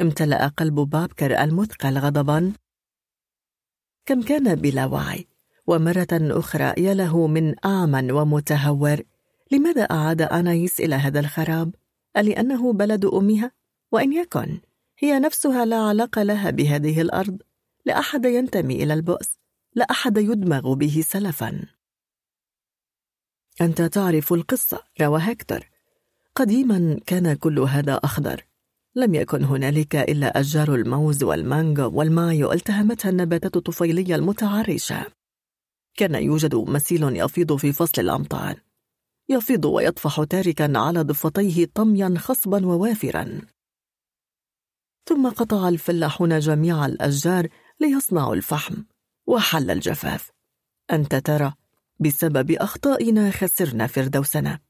امتلأ 0.00 0.48
قلب 0.48 0.74
بابكر 0.74 1.42
المثقل 1.42 1.98
غضبا. 1.98 2.52
كم 4.06 4.22
كان 4.22 4.54
بلا 4.54 4.86
وعي 4.86 5.26
ومرة 5.66 6.08
أخرى 6.12 6.74
يا 6.84 6.94
له 6.94 7.26
من 7.26 7.54
أعمى 7.64 8.12
ومتهور. 8.12 9.00
لماذا 9.50 9.82
أعاد 9.82 10.22
أنايس 10.22 10.80
إلى 10.80 10.94
هذا 10.94 11.20
الخراب؟ 11.20 11.74
ألأنه 12.16 12.72
بلد 12.72 13.04
أمها؟ 13.04 13.50
وإن 13.92 14.12
يكن 14.12 14.60
هي 14.98 15.18
نفسها 15.18 15.64
لا 15.64 15.76
علاقة 15.76 16.22
لها 16.22 16.50
بهذه 16.50 17.00
الأرض. 17.00 17.42
لا 17.84 17.98
أحد 17.98 18.24
ينتمي 18.24 18.82
إلى 18.82 18.94
البؤس 18.94 19.38
لا 19.74 19.84
أحد 19.90 20.16
يدمغ 20.16 20.74
به 20.74 21.04
سلفا. 21.06 21.62
أنت 23.60 23.82
تعرف 23.82 24.32
القصة 24.32 24.82
روى 25.00 25.20
هكتور 25.22 25.73
قديما 26.34 27.00
كان 27.06 27.34
كل 27.34 27.58
هذا 27.58 27.94
أخضر. 27.94 28.44
لم 28.96 29.14
يكن 29.14 29.44
هنالك 29.44 29.96
إلا 29.96 30.40
أشجار 30.40 30.74
الموز 30.74 31.22
والمانجو 31.22 31.90
والمايو 31.90 32.52
التهمتها 32.52 33.10
النباتات 33.10 33.56
الطفيلية 33.56 34.14
المتعرشة 34.14 35.06
كان 35.96 36.14
يوجد 36.14 36.54
مسيل 36.54 37.16
يفيض 37.16 37.56
في 37.56 37.72
فصل 37.72 38.02
الأمطار. 38.02 38.60
يفيض 39.28 39.64
ويطفح 39.64 40.24
تاركا 40.24 40.78
على 40.78 41.02
ضفتيه 41.02 41.70
طميا 41.74 42.14
خصبا 42.18 42.66
ووافرا. 42.66 43.40
ثم 45.08 45.28
قطع 45.28 45.68
الفلاحون 45.68 46.38
جميع 46.38 46.86
الأشجار 46.86 47.48
ليصنعوا 47.80 48.34
الفحم 48.34 48.74
وحل 49.26 49.70
الجفاف. 49.70 50.30
أنت 50.92 51.14
ترى 51.14 51.54
بسبب 52.00 52.50
أخطائنا 52.50 53.30
خسرنا 53.30 53.86
فردوسنا. 53.86 54.63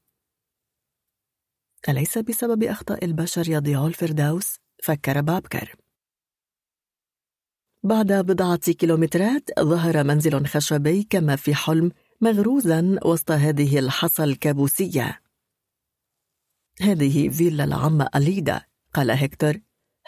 أليس 1.89 2.17
بسبب 2.17 2.63
أخطاء 2.63 3.05
البشر 3.05 3.49
يضيع 3.49 3.87
الفردوس؟ 3.87 4.55
فكر 4.83 5.21
بابكر. 5.21 5.75
بعد 7.83 8.13
بضعة 8.13 8.71
كيلومترات 8.71 9.49
ظهر 9.59 10.03
منزل 10.03 10.45
خشبي 10.45 11.03
كما 11.03 11.35
في 11.35 11.55
حلم 11.55 11.91
مغروزا 12.21 12.99
وسط 13.05 13.31
هذه 13.31 13.79
الحصى 13.79 14.23
الكابوسية. 14.23 15.21
هذه 16.81 17.29
فيلا 17.29 17.63
العم 17.63 18.07
أليدا 18.15 18.61
قال 18.93 19.11
هكتور 19.11 19.53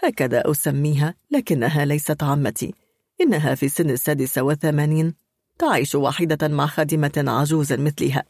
هكذا 0.04 0.52
أسميها 0.52 1.16
لكنها 1.32 1.86
ليست 1.86 2.24
عمتي 2.24 2.74
إنها 3.22 3.56
في 3.56 3.70
سن 3.70 3.90
السادسة 3.90 4.42
والثمانين 4.42 5.14
تعيش 5.60 5.96
وحيدة 5.96 6.48
مع 6.48 6.66
خادمة 6.66 7.26
عجوز 7.28 7.74
مثلها. 7.74 8.24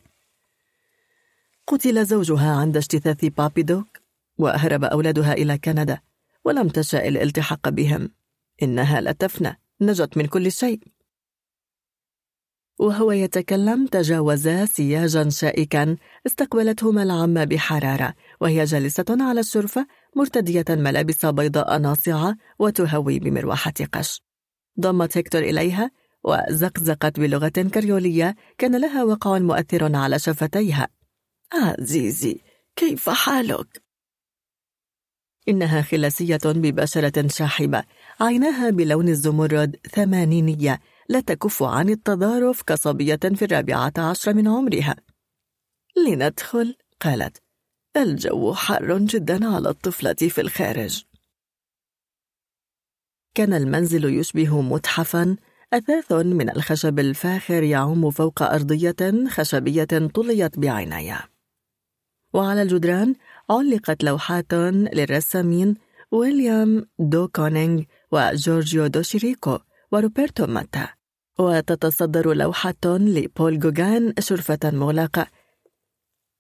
قتل 1.68 2.06
زوجها 2.06 2.56
عند 2.56 2.78
اجتثاث 2.78 3.26
بابي 3.26 3.64
دوك 3.64 3.98
وهرب 4.38 4.84
أولادها 4.84 5.34
إلى 5.34 5.58
كندا 5.58 6.00
ولم 6.46 6.68
تشاء 6.68 7.08
الالتحاق 7.08 7.70
بهم. 7.70 8.10
إنها 8.64 9.02
لتفنى 9.02 9.60
نجت 9.82 10.18
من 10.18 10.26
كل 10.26 10.52
شيء. 10.52 10.80
وهو 12.80 13.12
يتكلم 13.12 13.88
تجاوزا 13.88 14.66
سياجا 14.66 15.30
شائكا 15.30 15.98
استقبلتهما 16.28 17.04
العمة 17.04 17.44
بحرارة 17.44 18.14
وهي 18.42 18.64
جالسة 18.64 19.06
على 19.10 19.40
الشرفة 19.40 19.88
مرتدية 20.16 20.66
ملابس 20.70 21.26
بيضاء 21.26 21.78
ناصعة 21.78 22.38
وتهوي 22.60 23.20
بمروحة 23.20 23.74
قش. 23.94 24.22
ضمت 24.80 25.18
هيكتور 25.18 25.42
إليها 25.42 25.92
وزقزقت 26.24 27.20
بلغة 27.20 27.48
كريولية 27.48 28.36
كان 28.58 28.82
لها 28.82 29.04
وقع 29.04 29.40
مؤثر 29.40 29.96
على 29.96 30.20
شفتيها. 30.20 30.97
عزيزي 31.54 32.42
كيف 32.76 33.10
حالك؟ 33.10 33.82
إنها 35.50 35.82
خلاسية 35.82 36.40
ببشرة 36.46 37.28
شاحبة. 37.28 37.84
عيناها 38.22 38.70
بلون 38.70 39.10
الزمرد 39.10 39.76
ثمانينية. 39.96 40.80
لا 41.10 41.20
تكف 41.20 41.64
عن 41.64 41.90
التضارف 41.90 42.62
كصبية 42.62 43.20
في 43.36 43.46
الرابعة 43.46 43.94
عشر 43.98 44.34
من 44.34 44.48
عمرها. 44.48 44.96
لندخل 46.08 46.76
قالت. 47.02 47.42
الجو 47.98 48.54
حار 48.54 48.98
جدا 48.98 49.56
على 49.56 49.70
الطفلة 49.70 50.14
في 50.14 50.42
الخارج. 50.42 51.04
كان 53.36 53.54
المنزل 53.54 54.20
يشبه 54.20 54.62
متحفا. 54.62 55.36
أثاث 55.74 56.12
من 56.12 56.50
الخشب 56.50 57.00
الفاخر 57.00 57.64
يعوم 57.64 58.12
فوق 58.12 58.42
أرضية 58.42 59.28
خشبية 59.28 60.08
طليت 60.14 60.60
بعناية 60.60 61.37
وعلى 62.34 62.62
الجدران 62.62 63.16
علقت 63.50 64.04
لوحات 64.04 64.54
للرسامين 64.54 65.76
ويليام 66.12 66.86
دو 67.00 67.28
كونينغ 67.28 67.84
وجورجيو 68.12 68.88
دوشيريكو 68.88 69.60
وروبرتو 69.92 70.48
ماتا. 70.48 70.88
وتتصدر 71.40 72.34
لوحة 72.34 72.84
لبول 72.86 73.60
جوغان 73.60 74.14
شرفة 74.20 74.60
مغلقة. 74.64 75.28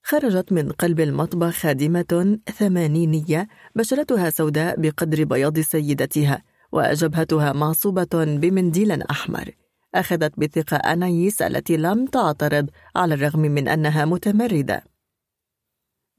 خرجت 0.03 0.51
من 0.51 0.71
قلب 0.71 0.99
المطبخ 0.99 1.53
خادمة 1.53 2.39
ثمانينية 2.57 3.47
بشرتها 3.75 4.29
سوداء 4.29 4.81
بقدر 4.81 5.23
بياض 5.23 5.59
سيدتها 5.59 6.43
وجبهتها 6.71 7.53
معصوبة 7.53 8.07
بمنديل 8.13 9.01
أحمر. 9.01 9.51
أخذت 9.95 10.39
بثقة 10.39 10.77
أنايس 10.77 11.41
التي 11.41 11.77
لم 11.77 12.05
تعترض 12.05 12.69
على 12.95 13.13
الرغم 13.13 13.39
من 13.39 13.67
أنها 13.67 14.05
متمردة. 14.05 14.83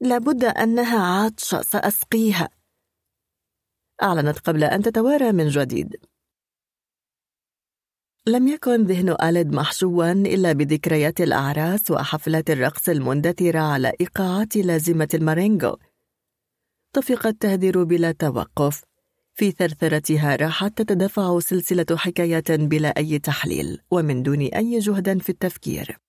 لابد 0.01 0.43
أنها 0.43 0.99
عاطشة 0.99 1.61
سأسقيها. 1.61 2.49
أعلنت 4.03 4.39
قبل 4.39 4.63
أن 4.63 4.81
تتوارى 4.81 5.31
من 5.31 5.47
جديد. 5.47 5.95
لم 8.27 8.47
يكن 8.47 8.83
ذهن 8.83 9.15
آلد 9.23 9.55
محشوا 9.55 10.11
إلا 10.11 10.51
بذكريات 10.51 11.21
الأعراس 11.21 11.91
وحفلات 11.91 12.49
الرقص 12.49 12.89
المندثرة 12.89 13.59
على 13.59 13.93
إيقاعات 14.01 14.55
لازمة 14.55 15.09
المارينجو 15.13 15.77
طفقت 16.93 17.35
تهدر 17.41 17.83
بلا 17.83 18.11
توقف. 18.11 18.83
في 19.33 19.51
ثرثرتها 19.51 20.35
راحت 20.35 20.81
تتدفع 20.81 21.39
سلسلة 21.39 21.97
حكايات 21.97 22.51
بلا 22.51 22.93
أي 22.97 23.19
تحليل 23.19 23.81
ومن 23.91 24.23
دون 24.23 24.41
أي 24.41 24.79
جهد 24.79 25.21
في 25.21 25.29
التفكير. 25.29 26.08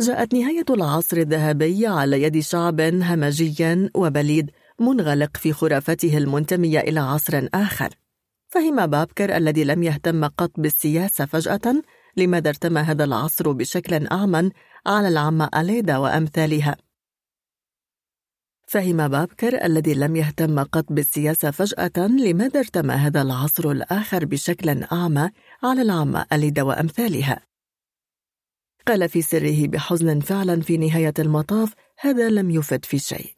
جاءت 0.00 0.34
نهاية 0.34 0.64
العصر 0.70 1.16
الذهبي 1.16 1.86
على 1.86 2.22
يد 2.22 2.40
شعب 2.40 2.80
همجي 2.80 3.90
وبليد 3.94 4.50
منغلق 4.80 5.36
في 5.36 5.52
خرافته 5.52 6.18
المنتمية 6.18 6.80
إلى 6.80 7.00
عصر 7.00 7.48
آخر. 7.54 7.90
فهم 8.48 8.86
بابكر 8.86 9.36
الذي 9.36 9.64
لم 9.64 9.82
يهتم 9.82 10.24
قط 10.24 10.50
بالسياسة 10.58 11.26
فجأة 11.26 11.82
لماذا 12.16 12.48
ارتمى 12.48 12.80
هذا 12.80 13.04
العصر 13.04 13.52
بشكل 13.52 14.06
أعمى 14.06 14.50
على 14.86 15.08
العمة 15.08 15.48
أليدا 15.56 15.96
وأمثالها؟ 15.96 16.76
فهم 18.68 19.08
بابكر 19.08 19.64
الذي 19.64 19.94
لم 19.94 20.16
يهتم 20.16 20.62
قط 20.62 20.92
بالسياسة 20.92 21.50
فجأة 21.50 22.06
لماذا 22.06 22.60
ارتمى 22.60 22.94
هذا 22.94 23.22
العصر 23.22 23.70
الآخر 23.70 24.24
بشكل 24.24 24.82
أعمى 24.82 25.30
على 25.62 25.82
العمة 25.82 26.26
أليدا 26.32 26.62
وأمثالها؟ 26.62 27.40
قال 28.86 29.08
في 29.08 29.22
سره 29.22 29.66
بحزن 29.66 30.20
فعلا 30.20 30.60
في 30.60 30.76
نهاية 30.76 31.14
المطاف 31.18 31.74
هذا 32.00 32.30
لم 32.30 32.50
يفد 32.50 32.84
في 32.84 32.98
شيء. 32.98 33.34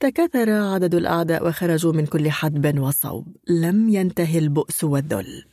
تكاثر 0.00 0.50
عدد 0.50 0.94
الأعداء 0.94 1.48
وخرجوا 1.48 1.92
من 1.92 2.06
كل 2.06 2.30
حدب 2.30 2.78
وصوب. 2.78 3.36
لم 3.48 3.88
ينتهي 3.88 4.38
البؤس 4.38 4.84
والذل. 4.84 5.44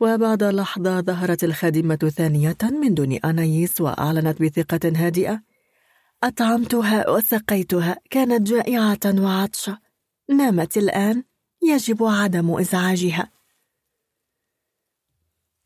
وبعد 0.00 0.42
لحظة 0.42 1.00
ظهرت 1.00 1.44
الخادمة 1.44 1.96
ثانية 1.96 2.56
من 2.62 2.94
دون 2.94 3.12
أنايس 3.12 3.80
وأعلنت 3.80 4.42
بثقة 4.42 4.92
هادئة. 4.96 5.42
أطعمتها 6.22 7.10
وسقيتها 7.10 7.96
كانت 8.10 8.46
جائعة 8.46 9.00
وعطشة. 9.06 9.78
نامت 10.30 10.76
الآن 10.76 11.24
يجب 11.62 12.04
عدم 12.04 12.50
إزعاجها. 12.50 13.30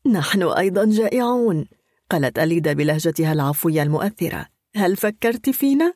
نحن 0.05 0.43
أيضا 0.43 0.85
جائعون. 0.85 1.65
قالت 2.13 2.39
أليدا 2.39 2.73
بلهجتها 2.73 3.33
العفوية 3.33 3.83
المؤثرة 3.83 4.47
هل 4.75 4.95
فكرت 4.95 5.49
فينا؟ 5.49 5.93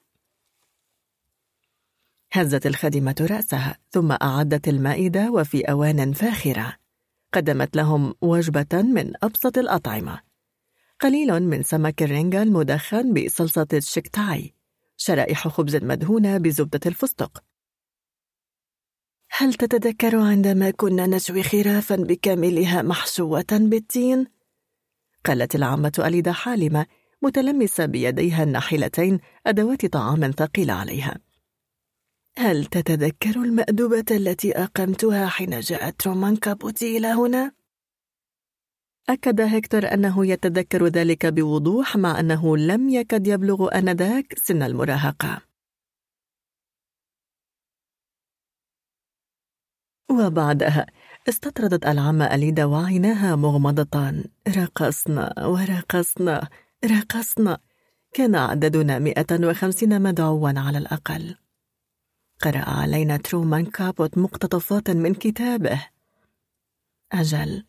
هزت 2.32 2.68
الخادمة 2.68 3.28
رأسها 3.32 3.78
ثم 3.90 4.12
أعدت 4.12 4.68
المائدة 4.68 5.32
وفي 5.32 5.62
أوان 5.62 6.14
فاخرة 6.14 6.76
قدمت 7.34 7.76
لهم 7.76 8.14
وجبة 8.22 8.82
من 8.82 9.14
أبسط 9.24 9.58
الأطعمة 9.58 10.22
قليل 11.00 11.44
من 11.44 11.64
سمك 11.64 12.04
الرنجة 12.04 12.44
المدخن 12.44 13.14
بصلصة 13.14 13.68
الشكتاي 13.74 14.54
شرائح 14.98 15.48
خبز 15.48 15.76
مدهونة 15.76 16.38
بزبدة 16.38 16.80
الفستق 16.86 17.44
هل 19.32 19.54
تتذكر 19.54 20.20
عندما 20.20 20.72
كنا 20.72 21.08
نشوي 21.08 21.44
خرافا 21.44 21.96
بكاملها 21.96 22.82
محشوة 22.82 23.46
بالتين؟ 23.52 24.37
قالت 25.26 25.56
العمة 25.56 25.94
أليدا 26.00 26.32
حالمة 26.32 26.86
متلمسة 27.22 27.86
بيديها 27.86 28.44
الناحلتين 28.44 29.20
أدوات 29.48 29.86
طعام 29.86 30.32
ثقيلة 30.32 30.74
عليها 30.74 31.18
هل 32.38 32.66
تتذكر 32.66 33.30
المأدبة 33.30 34.06
التي 34.12 34.52
أقمتها 34.52 35.28
حين 35.28 35.60
جاءت 35.60 36.08
رومان 36.08 36.36
كابوتي 36.36 36.98
إلى 36.98 37.08
هنا؟ 37.08 37.52
أكد 39.10 39.42
هكتور 39.42 39.94
أنه 39.94 40.26
يتذكر 40.26 40.88
ذلك 40.88 41.26
بوضوح 41.26 41.98
مع 41.98 42.20
أنه 42.20 42.58
لم 42.58 42.90
يكد 42.90 43.28
يبلغ 43.28 43.78
آنذاك 43.78 44.34
سن 44.38 44.64
المراهقة. 44.64 45.42
وبعدها 50.12 50.86
استطردت 51.30 51.86
العمة 51.86 52.26
أليدا 52.26 52.66
وعيناها 52.66 53.36
مغمضتان 53.36 54.24
رقصنا 54.48 55.46
ورقصنا 55.46 56.50
رقصنا. 56.86 57.58
كان 58.14 58.36
عددنا 58.36 59.00
مئة 59.00 59.48
وخمسين 59.48 60.02
مدعوا 60.02 60.60
على 60.60 60.78
الأقل. 60.78 61.36
قرأ 62.42 62.70
علينا 62.70 63.18
ترومان 63.18 63.66
كابوت 63.66 64.18
مقتطفات 64.18 64.90
من 64.90 65.14
كتابه. 65.14 65.88
أجل 67.12 67.66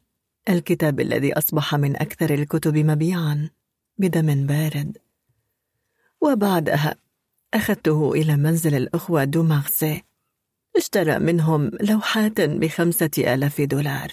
الكتاب 0.48 1.00
الذي 1.00 1.38
أصبح 1.38 1.74
من 1.74 1.96
أكثر 1.96 2.34
الكتب 2.34 2.76
مبيعا 2.76 3.50
بدم 3.98 4.46
بارد. 4.46 4.98
وبعدها 6.20 6.94
أخذته 7.54 8.12
إلى 8.12 8.36
منزل 8.36 8.74
الأخوة 8.74 9.24
دومارسي. 9.24 10.02
اشترى 10.78 11.18
منهم 11.18 11.70
لوحات 11.80 12.40
بخمسة 12.40 13.10
آلاف 13.18 13.60
دولار. 13.60 14.12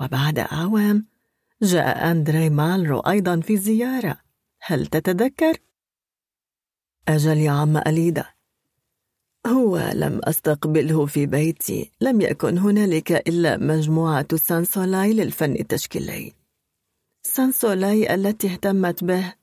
وبعد 0.00 0.38
أعوام 0.38 1.06
جاء 1.62 2.10
أندري 2.10 2.50
مالرو 2.50 3.00
أيضا 3.00 3.40
في 3.40 3.56
زيارة 3.56 4.20
هل 4.60 4.86
تتذكر؟ 4.86 5.58
أجل 7.08 7.38
يا 7.38 7.50
عم 7.50 7.76
أليدا. 7.76 8.24
هو 9.46 9.90
لم 9.94 10.20
أستقبله 10.24 11.06
في 11.06 11.26
بيتي. 11.26 11.92
لم 12.00 12.20
يكن 12.20 12.58
هنالك 12.58 13.12
إلا 13.12 13.56
مجموعة 13.56 14.36
سانسولاي 14.36 15.12
للفن 15.12 15.52
التشكيلي. 15.52 16.32
سانسولاي 17.22 18.14
التي 18.14 18.52
اهتمت 18.52 19.04
به. 19.04 19.34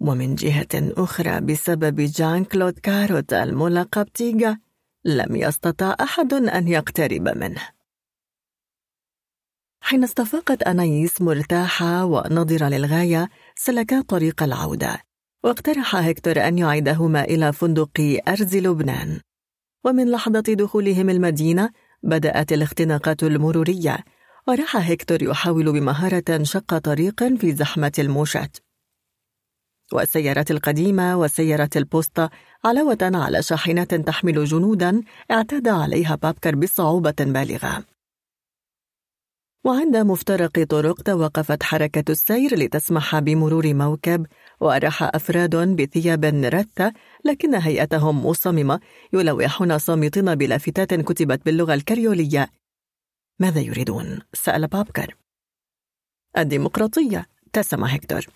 ومن 0.00 0.34
جهة 0.34 0.68
أخرى 0.74 1.40
بسبب 1.40 2.00
جان 2.00 2.44
كلود 2.44 2.78
كاروت 2.78 3.32
الملقب 3.32 4.08
تيغا. 4.12 4.58
لم 5.04 5.36
يستطع 5.36 5.96
أحد 6.00 6.32
أن 6.32 6.68
يقترب 6.68 7.28
منه. 7.28 7.68
حين 9.82 10.04
استفاقت 10.04 10.62
أنايس 10.62 11.20
مرتاحة 11.22 12.04
ونضرة 12.04 12.68
للغاية 12.68 13.30
سلكا 13.56 14.00
طريق 14.00 14.42
العودة 14.42 15.02
واقترح 15.44 15.96
هكتور 15.96 16.48
أن 16.48 16.58
يعيدهما 16.58 17.24
إلى 17.24 17.52
فندق 17.52 18.20
أرز 18.28 18.56
لبنان. 18.56 19.20
ومن 19.84 20.10
لحظة 20.10 20.40
دخولهم 20.40 21.10
المدينة 21.10 21.70
بدأت 22.02 22.52
الاختناقات 22.52 23.22
المرورية 23.22 24.04
وراح 24.48 24.90
هكتور 24.90 25.22
يحاول 25.22 25.72
بمهارة 25.72 26.42
شق 26.42 26.78
طريقا 26.78 27.36
في 27.40 27.52
زحمة 27.52 27.92
الموشات. 27.98 28.56
والسيارات 29.92 30.50
القديمة 30.50 31.20
وسيارات 31.20 31.76
البوسطة 31.76 32.30
علاوة 32.64 32.98
على 33.02 33.42
شاحنات 33.42 33.94
تحمل 33.94 34.44
جنودا 34.44 35.02
اعتاد 35.30 35.68
عليها 35.68 36.14
بابكر 36.14 36.54
بصعوبة 36.54 37.14
بالغة. 37.20 37.84
وعند 39.64 39.96
مفترق 39.96 40.64
طرق 40.64 41.02
توقفت 41.02 41.62
حركة 41.62 42.04
السير 42.12 42.58
لتسمح 42.58 43.18
بمرور 43.18 43.74
موكب 43.74 44.26
وراح 44.60 45.02
أفراد 45.02 45.56
بثياب 45.56 46.24
رثة 46.24 46.92
لكن 47.24 47.54
هيئتهم 47.54 48.26
مصممة 48.26 48.80
يلوحون 49.12 49.78
صامتين 49.78 50.34
بلافتات 50.34 50.94
كتبت 50.94 51.44
باللغة 51.46 51.74
الكريولية. 51.74 52.50
ماذا 53.38 53.60
يريدون؟ 53.60 54.18
سأل 54.32 54.66
بابكر. 54.66 55.16
الديمقراطية 56.38 57.26
ابتسم 57.46 57.84
هكتور 57.84 58.26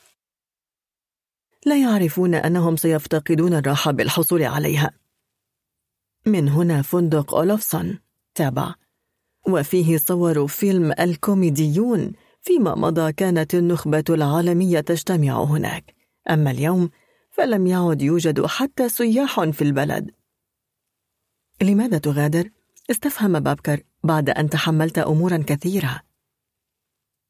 لا 1.66 1.80
يعرفون 1.82 2.34
أنهم 2.34 2.76
سيفتقدون 2.76 3.54
الراحة 3.54 3.90
بالحصول 3.90 4.42
عليها. 4.42 4.90
من 6.26 6.48
هنا 6.48 6.82
فندق 6.82 7.34
أولوفسون 7.34 7.98
تابع. 8.34 8.74
وفيه 9.48 9.97
صور 9.97 10.47
فيلم 10.47 10.92
الكوميديون 11.00 12.12
فيما 12.40 12.74
مضى 12.74 13.12
كانت 13.12 13.54
النخبة 13.54 14.04
العالمية 14.10 14.80
تجتمع 14.80 15.42
هناك. 15.42 15.94
أما 16.30 16.50
اليوم 16.50 16.90
فلم 17.30 17.66
يعد 17.66 18.02
يوجد 18.02 18.47
حتى 18.47 18.88
سياح 18.88 19.44
في 19.44 19.62
البلد. 19.62 20.10
لماذا 21.62 21.98
تغادر؟ 21.98 22.50
استفهم 22.90 23.40
بابكر 23.40 23.80
بعد 24.04 24.30
أن 24.30 24.50
تحملت 24.50 24.98
أمورا 24.98 25.44
كثيرة. 25.47 26.00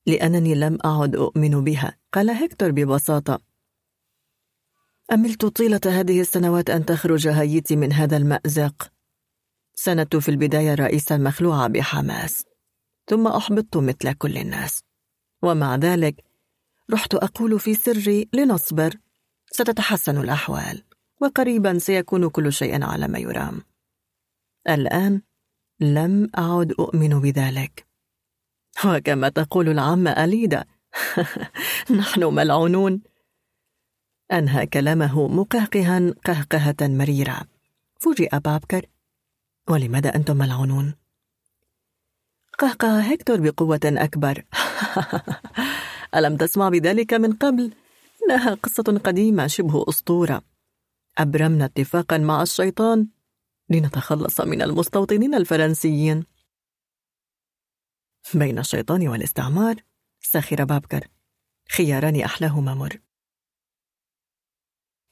لأنني 0.06 0.54
لم 0.54 0.78
أعد 0.84 1.17
أؤمن 1.17 1.65
بها 1.65 1.97
قال 2.12 2.31
هكتور 2.31 2.70
ببساطة. 2.70 3.53
أملت 5.12 5.47
طيلة 5.47 5.81
هذه 5.87 6.20
السنوات 6.20 6.70
أن 6.70 6.85
تخرج 6.85 7.28
هايتي 7.28 7.76
من 7.76 7.92
هذا 7.92 8.17
المأزق. 8.17 8.90
سندت 9.74 10.17
في 10.17 10.28
البداية 10.28 10.72
الرئيس 10.72 11.12
المخلوع 11.12 11.67
بحماس 11.67 12.44
ثم 13.06 13.26
أحبطت 13.26 13.76
مثل 13.76 14.12
كل 14.12 14.37
الناس. 14.38 14.83
ومع 15.42 15.76
ذلك 15.76 16.24
رحت 16.92 17.15
أقول 17.15 17.60
في 17.60 17.74
سري 17.74 18.28
لنصبر 18.33 18.94
ستتحسن 19.53 20.19
الأحوال 20.19 20.83
وقريبا 21.20 21.78
سيكون 21.78 22.28
كل 22.28 22.53
شيء 22.53 22.85
على 22.85 23.08
ما 23.08 23.19
يرام. 23.19 23.62
الآن 24.69 25.22
لم 25.81 26.31
أعد 26.38 26.72
أؤمن 26.72 27.20
بذلك. 27.20 27.87
وكما 28.85 29.28
تقول 29.28 29.69
العمة 29.69 30.10
أليدا 30.10 30.65
نحن 31.99 32.24
ملعونون. 32.24 33.13
أنهى 34.33 34.67
كلامه 34.67 35.28
مقهقها 35.28 36.15
قهقهة 36.24 36.76
مريرة. 36.81 37.47
فوجئ 38.01 38.39
بابكر. 38.39 38.87
ولماذا 39.69 40.15
أنتم 40.15 40.37
ملعونون؟ 40.37 40.94
قهقه 42.58 43.01
هكتور 43.01 43.40
بقوة 43.40 43.81
أكبر. 43.85 44.44
ألم 46.15 46.37
تسمع 46.37 46.69
بذلك 46.69 47.15
من 47.15 47.33
قبل؟ 47.33 47.73
إنها 48.24 48.55
قصة 48.55 49.01
قديمة 49.05 49.47
شبه 49.47 49.85
أسطورة. 49.89 50.42
أبرمنا 51.19 51.65
اتفاقا 51.65 52.19
مع 52.19 52.42
الشيطان 52.42 53.08
لنتخلص 53.69 54.40
من 54.40 54.62
المستوطنين 54.62 55.35
الفرنسيين. 55.35 56.24
بين 58.35 58.58
الشيطان 58.58 59.08
والاستعمار 59.08 59.76
ساخر 60.21 60.65
بابكر. 60.65 61.08
خياران 61.71 62.21
أحلاهما 62.21 62.74
مر. 62.74 63.03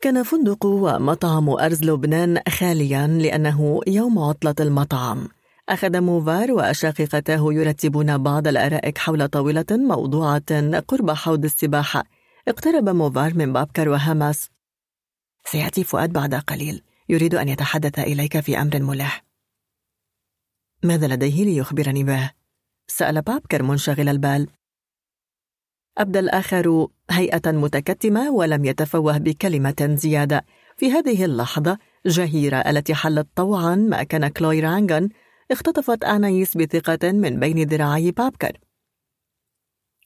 كان 0.02 0.22
فندق 0.22 0.66
ومطعم 0.66 1.48
أرز 1.48 1.82
لبنان 1.82 2.40
خاليا 2.48 3.06
لأنه 3.06 3.80
يوم 3.86 4.18
عطلة 4.18 4.54
المطعم. 4.60 5.28
أخذ 5.68 6.00
موفار 6.00 6.52
وأشاققته 6.52 7.52
يرتبون 7.52 8.18
بعض 8.18 8.48
الأرائك 8.48 8.98
حول 8.98 9.28
طاولة 9.28 9.64
موضوعة 9.70 10.80
قرب 10.88 11.10
حوض 11.10 11.44
السباحة. 11.44 12.04
اقترب 12.48 12.88
موفار 12.88 13.34
من 13.34 13.52
بابكر 13.52 13.88
وهاماس 13.88 14.50
سيأتي 15.44 15.84
فؤاد 15.84 16.12
بعد 16.12 16.34
قليل. 16.34 16.82
يريد 17.08 17.34
أن 17.34 17.48
يتحدث 17.48 17.98
إليك 17.98 18.40
في 18.40 18.60
أمر 18.60 18.82
ملح. 18.82 19.24
ماذا 20.82 21.06
لديه 21.06 21.44
ليخبرني 21.44 22.04
به؟ 22.04 22.30
سأل 22.88 23.22
بابكر 23.22 23.62
منشغل 23.62 24.08
البال. 24.08 24.48
أبدى 25.98 26.18
الآخر 26.18 26.88
هيئة 27.10 27.50
متكتمة 27.52 28.30
ولم 28.30 28.64
يتفوه 28.64 29.18
بكلمة 29.18 29.94
زيادة. 29.98 30.44
في 30.76 30.92
هذه 30.92 31.24
اللحظة 31.24 31.78
جهيرة 32.06 32.56
التي 32.56 32.94
حلت 32.94 33.28
طوعا 33.36 33.74
ما 33.74 34.02
كان 34.02 34.28
كلوي 34.28 34.60
رانغان 34.60 35.08
اختطفت 35.50 36.04
آنايس 36.04 36.56
بثقة 36.56 37.12
من 37.12 37.40
بين 37.40 37.68
ذراعي 37.68 38.10
بابكر. 38.10 38.58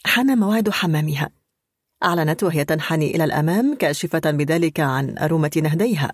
حان 0.05 0.39
موعد 0.39 0.71
حمامها. 0.71 1.31
أعلنت 2.05 2.43
وهي 2.43 2.65
تنحني 2.65 3.17
إلى 3.17 3.25
الأمام 3.25 3.75
كاشفة 3.75 4.31
بذلك 4.31 4.81
عن 4.81 5.19
أرومة 5.19 5.51
نهديها. 5.63 6.13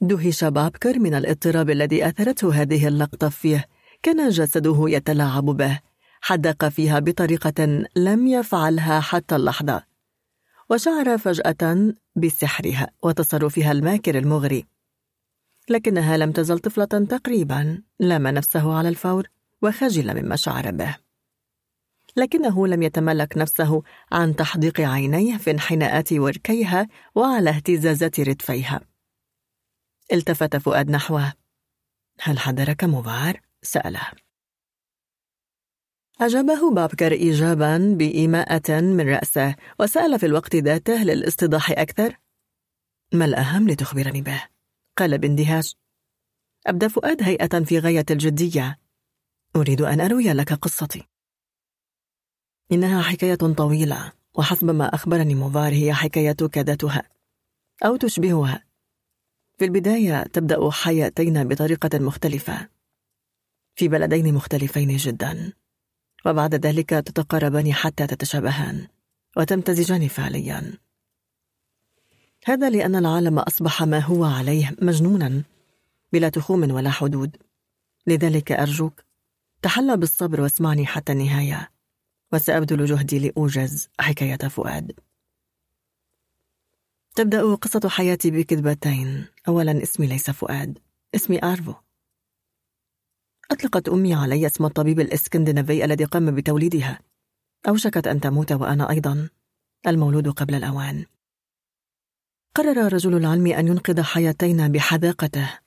دهش 0.00 0.44
بابكر 0.44 0.98
من 0.98 1.14
الاضطراب 1.14 1.70
الذي 1.70 2.08
أثرته 2.08 2.62
هذه 2.62 2.88
اللقطة 2.88 3.28
فيه. 3.28 3.68
كان 4.02 4.28
جسده 4.28 4.84
يتلاعب 4.86 5.44
به. 5.44 5.91
حدق 6.22 6.68
فيها 6.68 6.98
بطريقة 6.98 7.86
لم 7.96 8.26
يفعلها 8.26 9.00
حتى 9.00 9.36
اللحظة 9.36 9.82
وشعر 10.70 11.18
فجأة 11.18 11.94
بسحرها 12.16 12.90
وتصرفها 13.02 13.72
الماكر 13.72 14.18
المغري. 14.18 14.66
لكنها 15.68 16.16
لم 16.16 16.32
تزل 16.32 16.58
طفلة 16.58 16.84
تقريبا 16.84 17.82
لام 17.98 18.28
نفسه 18.28 18.74
على 18.74 18.88
الفور 18.88 19.28
وخجل 19.62 20.22
مما 20.22 20.36
شعر 20.36 20.70
به. 20.70 20.96
لكنه 22.16 22.66
لم 22.66 22.82
يتملك 22.82 23.38
نفسه 23.38 23.82
عن 24.12 24.36
تحديق 24.36 24.80
عينيه 24.80 25.36
في 25.36 25.50
انحناءات 25.50 26.12
وركيها 26.12 26.88
وعلى 27.14 27.50
اهتزازات 27.50 28.20
ردفيها. 28.20 28.80
التفت 30.12 30.56
فؤاد 30.56 30.90
نحوه. 30.90 31.32
هل 32.20 32.38
حضرك 32.38 32.84
مبار؟ 32.84 33.40
سأله. 33.62 34.31
أجابه 36.26 36.70
بابكر 36.74 37.12
إيجابا 37.12 37.94
بإيماءة 37.98 38.80
من 38.80 39.08
رأسه 39.08 39.54
وسأل 39.80 40.18
في 40.18 40.26
الوقت 40.26 40.56
ذاته 40.56 41.02
للاستضاح 41.02 41.70
أكثر. 41.70 42.16
ما 43.14 43.24
الأهم 43.24 43.68
لتخبرني 43.68 44.22
به؟ 44.22 44.42
قال 44.98 45.18
باندهاش. 45.18 45.76
أبدى 46.66 46.88
فؤاد 46.88 47.22
هيئة 47.22 47.64
في 47.64 47.78
غاية 47.78 48.04
الجدية. 48.10 48.78
أريد 49.56 49.80
أن 49.82 50.00
أروي 50.00 50.32
لك 50.32 50.52
قصتي. 50.52 51.08
إنها 52.72 53.02
حكاية 53.02 53.34
طويلة 53.34 54.12
وحسب 54.34 54.70
ما 54.70 54.94
أخبرني 54.94 55.34
موفار 55.34 55.72
هي 55.72 55.94
حكايتك 55.94 56.58
ذاتها 56.58 57.02
أو 57.84 57.96
تشبهها. 57.96 58.64
في 59.58 59.64
البداية 59.64 60.22
تبدأ 60.22 60.70
حياتينا 60.70 61.44
بطريقة 61.44 61.98
مختلفة. 61.98 62.68
في 63.74 63.88
بلدين 63.88 64.34
مختلفين 64.34 64.96
جدا. 64.96 65.61
وبعد 66.26 66.54
ذلك 66.54 66.88
تتقاربان 66.88 67.72
حتى 67.72 68.06
تتشابهان 68.06 68.86
وتمتزجان 69.36 70.08
فعليا. 70.08 70.72
هذا 72.44 72.70
لأن 72.70 72.96
العالم 72.96 73.38
أصبح 73.38 73.82
ما 73.82 73.98
هو 73.98 74.24
عليه 74.24 74.76
مجنونا 74.82 75.42
بلا 76.12 76.28
تخوم 76.28 76.70
ولا 76.70 76.90
حدود. 76.90 77.36
لذلك 78.06 78.52
أرجوك 78.52 79.02
تحلى 79.62 79.96
بالصبر 79.96 80.40
واسمعني 80.40 80.86
حتى 80.86 81.12
النهاية 81.12 81.70
وسأبذل 82.32 82.84
جهدي 82.84 83.18
لأوجز 83.18 83.88
حكاية 84.00 84.36
فؤاد. 84.36 84.92
تبدأ 87.14 87.54
قصة 87.54 87.88
حياتي 87.88 88.30
بكذبتين. 88.30 89.26
أولا 89.48 89.82
اسمي 89.82 90.06
ليس 90.06 90.30
فؤاد 90.30 90.78
اسمي 91.14 91.44
آرفو. 91.44 91.74
أطلقت 93.50 93.88
أمي 93.88 94.14
علي 94.14 94.46
اسم 94.46 94.64
الطبيب 94.64 95.00
الإسكندنافي 95.00 95.84
الذي 95.84 96.04
قام 96.04 96.34
بتوليدها. 96.34 97.00
أوشكت 97.68 98.06
أن 98.06 98.20
تموت 98.20 98.52
وأنا 98.52 98.90
أيضا. 98.90 99.28
المولود 99.86 100.28
قبل 100.28 100.54
الأوان. 100.54 101.06
قرر 102.54 102.92
رجل 102.92 103.16
العلم 103.16 103.46
أن 103.46 103.68
ينقذ 103.68 104.02
حياتينا 104.02 104.68
بحذاقته 104.68 105.58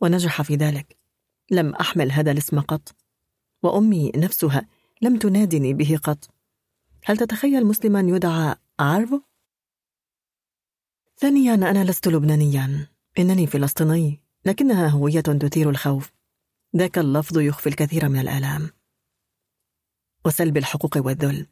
ونجح 0.00 0.42
في 0.42 0.56
ذلك. 0.56 0.96
لم 1.50 1.74
أحمل 1.74 2.12
هذا 2.12 2.30
الاسم 2.30 2.60
قط. 2.60 2.94
وأمي 3.62 4.12
نفسها 4.16 4.66
لم 5.02 5.18
تنادني 5.18 5.74
به 5.74 5.98
قط. 6.02 6.30
هل 7.04 7.16
تتخيل 7.16 7.66
مسلما 7.66 8.00
يدعى 8.00 8.56
عارفو؟ 8.80 9.20
ثانيا 11.16 11.54
أنا 11.54 11.84
لست 11.84 12.08
لبنانيا. 12.08 12.86
إنني 13.18 13.46
فلسطيني 13.46 14.20
لكنها 14.44 14.88
هوية 14.88 15.20
تثير 15.20 15.70
الخوف. 15.70 16.12
ذاك 16.76 16.98
اللفظ 16.98 17.38
يخفي 17.38 17.68
الكثير 17.68 18.08
من 18.08 18.20
الآلام 18.20 18.70
وسلب 20.24 20.56
الحقوق 20.56 20.96
والذل. 20.96 21.46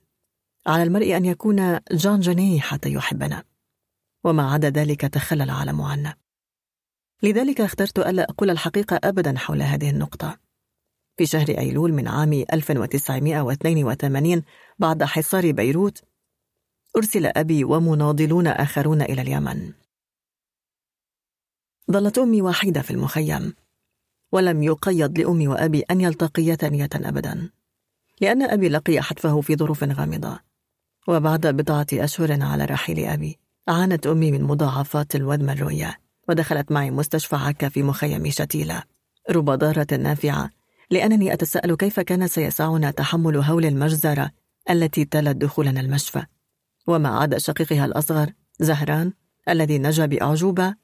على 0.67 0.83
المرء 0.83 1.17
أن 1.17 1.25
يكون 1.25 1.81
جان 1.93 2.21
جيني 2.21 2.61
حتى 2.61 2.93
يحبنا 2.93 3.45
وما 4.25 4.53
عدا 4.53 4.71
ذلك 4.71 5.01
تخلى 5.01 5.45
العالم 5.45 5.83
عنا. 5.83 6.17
لذلك 7.23 7.61
اخترت 7.61 7.99
ألا 7.99 8.31
أقول 8.31 8.51
الحقيقة 8.51 9.01
أبدا 9.05 9.39
حول 9.39 9.63
هذه 9.63 9.91
النقطة. 9.91 10.39
في 11.17 11.27
شهر 11.27 11.49
أيلول 11.49 11.93
من 11.93 12.09
عام 12.09 12.33
1982 12.33 14.43
بعد 14.79 15.05
حصار 15.05 15.53
بيروت 15.53 16.03
أرسل 16.97 17.27
أبي 17.27 17.65
ومناضلون 17.65 18.47
آخرون 18.47 19.03
إلى 19.03 19.23
اليمن. 19.23 19.73
ظلت 21.91 22.19
أمي 22.19 22.43
وحيدة 22.43 22.83
في 22.83 22.91
المخيم. 22.91 23.55
ولم 24.33 24.63
يقيد 24.63 25.19
لأمي 25.19 25.49
وأبي 25.49 25.81
أن 25.81 26.01
يلتقيا 26.01 26.55
ثانية 26.55 26.89
أبدا 26.95 27.51
لأن 28.21 28.43
أبي 28.43 28.69
لقي 28.69 29.03
حتفه 29.03 29.41
في 29.41 29.57
ظروف 29.57 29.85
غامضة. 29.85 30.39
وبعد 31.09 31.47
بضعة 31.47 31.87
أشهر 31.93 32.43
على 32.43 32.65
رحيل 32.65 33.05
أبي 33.05 33.39
عانت 33.69 34.07
أمي 34.07 34.33
من 34.33 34.45
مضاعفات 34.45 35.15
الودم 35.17 35.51
الرؤية 35.51 35.99
ودخلت 36.29 36.73
معي 36.73 36.91
مستشفى 36.91 37.37
عكا 37.37 37.69
في 37.69 37.83
مخيم 37.83 38.31
شتيلة. 38.31 38.83
رب 39.31 39.51
ضارة 39.51 39.87
نافعة 39.97 40.51
لأنني 40.91 41.33
أتساءل 41.33 41.75
كيف 41.77 42.01
كان 42.01 42.29
سيسعنا 42.29 42.91
تحمل 42.91 43.37
هول 43.37 43.65
المجزرة 43.65 44.31
التي 44.71 45.05
تلت 45.05 45.37
دخولنا 45.37 45.81
المشفى. 45.81 46.23
وما 46.87 47.09
عدا 47.09 47.39
شقيقها 47.39 47.85
الأصغر 47.85 48.33
زهران 48.61 49.13
الذي 49.49 49.79
نجا 49.79 50.07
بأعجوبة 50.07 50.75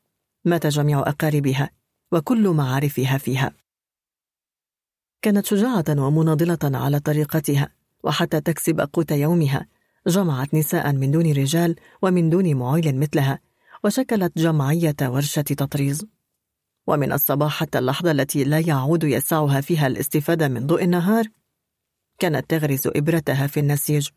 مات 0.44 0.66
جميع 0.66 1.00
أقاربها. 1.00 1.70
وكل 2.12 2.48
معارفها 2.48 3.18
فيها. 3.18 3.52
كانت 5.22 5.46
شجاعة 5.46 5.84
ومناضلة 5.88 6.58
على 6.64 6.98
طريقتها 7.00 7.68
وحتى 8.04 8.40
تكسب 8.40 8.80
قوت 8.92 9.10
يومها. 9.10 9.66
جمعت 10.06 10.54
نساء 10.54 10.92
من 10.92 11.10
دون 11.10 11.32
رجال 11.32 11.76
ومن 12.02 12.30
دون 12.30 12.54
معيل 12.54 13.00
مثلها 13.00 13.40
وشكلت 13.84 14.38
جمعية 14.38 14.96
ورشة 15.02 15.42
تطريز. 15.42 16.06
ومن 16.86 17.12
الصباح 17.12 17.60
حتى 17.60 17.78
اللحظة 17.78 18.10
التي 18.10 18.44
لا 18.44 18.58
يعود 18.58 19.04
يسعها 19.04 19.60
فيها 19.60 19.86
الاستفادة 19.86 20.48
من 20.48 20.66
ضوء 20.66 20.84
النهار 20.84 21.24
كانت 22.18 22.50
تغرز 22.50 22.86
إبرتها 22.86 23.46
في 23.46 23.60
النسيج 23.60 24.08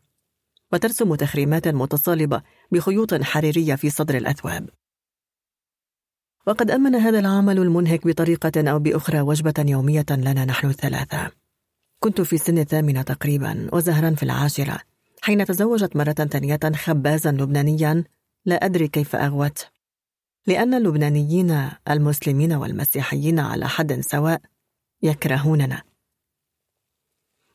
وترسم 0.72 1.14
تخريمات 1.14 1.68
متصالبة 1.68 2.42
بخيوط 2.72 3.14
حريرية 3.14 3.74
في 3.74 3.90
صدر 3.90 4.16
الأثواب. 4.16 4.70
وقد 6.48 6.70
أمن 6.70 6.94
هذا 6.94 7.18
العمل 7.18 7.58
المنهك 7.58 8.06
بطريقة 8.06 8.70
أو 8.70 8.78
بأخرى 8.78 9.20
وجبة 9.20 9.54
يومية 9.58 10.06
لنا 10.10 10.44
نحن 10.44 10.68
الثلاثة. 10.68 11.30
كنت 12.00 12.20
في 12.20 12.38
سن 12.38 12.58
الثامنة 12.58 13.02
تقريبا 13.02 13.68
وزهرا 13.72 14.10
في 14.10 14.22
العاشرة 14.22 14.80
حين 15.20 15.44
تزوجت 15.44 15.96
مرة 15.96 16.12
ثانية 16.12 16.60
خبازا 16.74 17.32
لبنانيا. 17.32 18.04
لا 18.44 18.54
أدري 18.64 18.88
كيف 18.88 19.16
أغوت. 19.16 19.66
لأن 20.46 20.74
اللبنانيين 20.74 21.70
المسلمين 21.90 22.52
والمسيحيين 22.52 23.38
على 23.38 23.68
حد 23.68 24.00
سواء 24.00 24.40
يكرهوننا. 25.02 25.82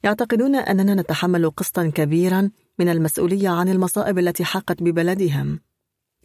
يعتقدون 0.03 0.55
أننا 0.55 0.95
نتحمل 0.95 1.49
قسطا 1.49 1.89
كبيرا 1.89 2.51
من 2.79 2.89
المسؤولية 2.89 3.49
عن 3.49 3.69
المصائب 3.69 4.19
التي 4.19 4.45
حاقت 4.45 4.83
ببلدهم. 4.83 5.59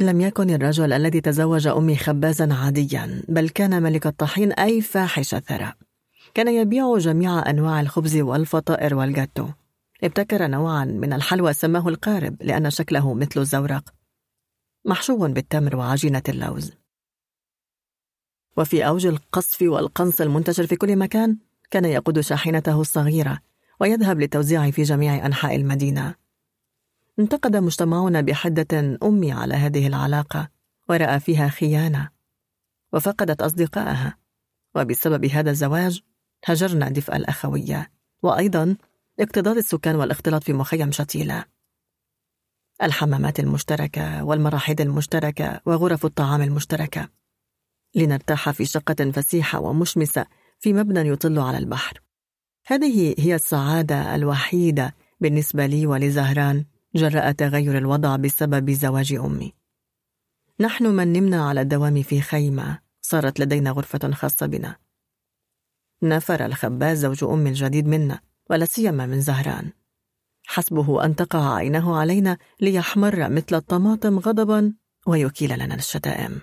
لم 0.01 0.21
يكن 0.21 0.51
الرجل 0.51 0.93
الذي 0.93 1.21
تزوج 1.21 1.67
أمي 1.67 1.97
خبازا 1.97 2.55
عاديا 2.55 3.23
بل 3.29 3.49
كان 3.49 3.83
ملك 3.83 4.07
الطحين 4.07 4.53
أي 4.53 4.81
فاحش 4.81 5.35
ثراء 5.35 5.75
كان 6.35 6.49
يبيع 6.49 6.99
جميع 6.99 7.51
أنواع 7.51 7.81
الخبز 7.81 8.17
والفطائر 8.17 8.95
والجاتو. 8.95 9.49
ابتكر 10.05 10.47
نوعا 10.47 10.85
من 10.85 11.13
الحلوى 11.13 11.53
سماه 11.53 11.89
القارب 11.89 12.43
لأن 12.43 12.71
شكله 12.71 13.15
مثل 13.15 13.41
الزورق. 13.41 13.95
محشو 14.85 15.29
بالتمر 15.29 15.77
وعجينة 15.77 16.23
اللوز. 16.29 16.73
وفي 18.57 18.87
أوج 18.87 19.07
القصف 19.07 19.63
والقنص 19.63 20.21
المنتشر 20.21 20.67
في 20.67 20.77
كل 20.77 20.97
مكان 20.97 21.39
كان 21.71 21.85
يقود 21.85 22.21
شاحنته 22.21 22.81
الصغيرة 22.81 23.39
ويذهب 23.81 24.21
للتوزيع 24.21 24.71
في 24.71 24.83
جميع 24.83 25.27
أنحاء 25.27 25.57
المدينة. 25.57 26.15
انتقد 27.18 27.56
مجتمعنا 27.56 28.20
بحدة 28.20 28.99
أمي 29.02 29.33
على 29.33 29.54
هذه 29.54 29.86
العلاقة 29.86 30.49
ورأى 30.88 31.20
فيها 31.20 31.49
خيانة 31.49 32.10
وفقدت 32.92 33.42
أصدقائها 33.42 34.18
وبسبب 34.74 35.24
هذا 35.24 35.51
الزواج 35.51 36.01
هجرنا 36.44 36.88
دفء 36.88 37.17
الأخوية 37.17 37.90
وأيضا 38.22 38.76
اكتظاظ 39.20 39.56
السكان 39.56 39.97
والاختلاط 39.97 40.44
في 40.44 40.52
مخيم 40.52 40.92
شتيلة. 40.92 41.44
الحمامات 42.83 43.40
المشتركة 43.40 44.24
والمراحيض 44.24 44.81
المشتركة 44.81 45.60
وغرف 45.67 46.04
الطعام 46.04 46.42
المشتركة. 46.42 47.08
لنرتاح 47.94 48.51
في 48.51 48.65
شقة 48.65 49.10
فسيحة 49.10 49.60
ومشمسة 49.60 50.26
في 50.58 50.72
مبنى 50.72 51.08
يطل 51.08 51.38
على 51.38 51.58
البحر. 51.58 52.01
هذه 52.67 53.15
هي 53.18 53.34
السعادة 53.34 54.15
الوحيدة 54.15 54.94
بالنسبة 55.20 55.67
لي 55.67 55.86
ولزهران. 55.86 56.65
جراء 56.94 57.33
تغير 57.33 57.78
الوضع 57.78 58.17
بسبب 58.17 58.71
زواج 58.71 59.12
أمي. 59.12 59.54
نحن 60.60 60.87
من 60.87 61.12
نمنا 61.12 61.49
على 61.49 61.60
الدوام 61.60 62.03
في 62.03 62.21
خيمة 62.21 62.78
صارت 63.01 63.40
لدينا 63.40 63.71
غرفة 63.71 64.10
خاصة 64.10 64.47
بنا. 64.47 64.76
نفر 66.03 66.47
الخباز 66.47 66.99
زوج 66.99 67.24
أمي 67.24 67.51
الجديد 67.51 67.87
منا 67.87 68.21
ولا 68.51 68.65
سيما 68.65 69.06
من 69.06 69.21
زهران. 69.21 69.72
حسبه 70.47 71.04
أن 71.04 71.17
تقع 71.17 71.54
عينه 71.54 71.97
علينا 71.97 72.38
ليحمر 72.60 73.28
مثل 73.28 73.56
الطماطم 73.56 74.19
غضبا 74.19 74.74
ويكيل 75.06 75.58
لنا 75.58 75.74
الشتائم. 75.74 76.40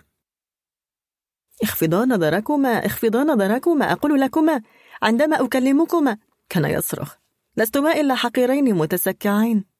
اخفضا 1.63 2.06
نظركما 2.06 2.69
اخفضا 2.69 3.24
نظركما 3.24 3.92
أقول 3.92 4.22
لكما 4.22 4.61
عندما 5.01 5.45
أكلمكما 5.45 6.17
كان 6.49 6.65
يصرخ. 6.65 7.15
لستما 7.58 7.92
إلا 7.92 8.15
حقيرين 8.15 8.76
متسكعين. 8.76 9.74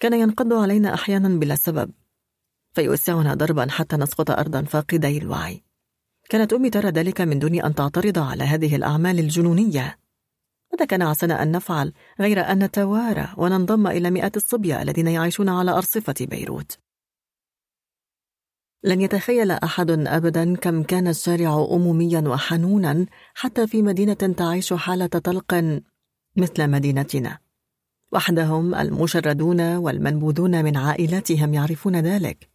كان 0.00 0.12
ينقض 0.12 0.52
علينا 0.52 0.94
أحيانا 0.94 1.28
بلا 1.28 1.54
سبب 1.54 1.90
فيوسعنا 2.74 3.34
ضربا 3.34 3.66
حتى 3.70 3.96
نسقط 3.96 4.30
أرضا 4.30 4.62
فاقدي 4.62 5.18
الوعي. 5.18 5.62
كانت 6.28 6.52
أمي 6.52 6.70
ترى 6.70 6.88
ذلك 6.90 7.20
من 7.20 7.38
دون 7.38 7.60
أن 7.60 7.74
تعترض 7.74 8.18
على 8.18 8.44
هذه 8.44 8.76
الأعمال 8.76 9.18
الجنونية. 9.18 9.98
ماذا 10.72 10.84
كان 10.84 11.02
عسنا 11.02 11.42
أن 11.42 11.50
نفعل 11.52 11.92
غير 12.20 12.40
أن 12.40 12.64
نتوارى 12.64 13.28
وننضم 13.36 13.86
إلى 13.86 14.10
مئات 14.10 14.36
الصبية 14.36 14.82
الذين 14.82 15.06
يعيشون 15.06 15.48
على 15.48 15.70
أرصفة 15.70 16.14
بيروت؟ 16.20 16.78
لن 18.84 19.00
يتخيل 19.00 19.50
أحد 19.50 19.90
أبدا 19.90 20.56
كم 20.56 20.82
كان 20.82 21.08
الشارع 21.08 21.66
أموميا 21.70 22.20
وحنونا 22.20 23.06
حتى 23.34 23.66
في 23.66 23.82
مدينة 23.82 24.14
تعيش 24.14 24.72
حالة 24.72 25.06
طلق 25.06 25.80
مثل 26.36 26.70
مدينتنا. 26.70 27.45
وحدهم 28.12 28.74
المشردون 28.74 29.60
والمنبوذون 29.60 30.64
من 30.64 30.76
عائلاتهم 30.76 31.54
يعرفون 31.54 31.96
ذلك. 31.96 32.48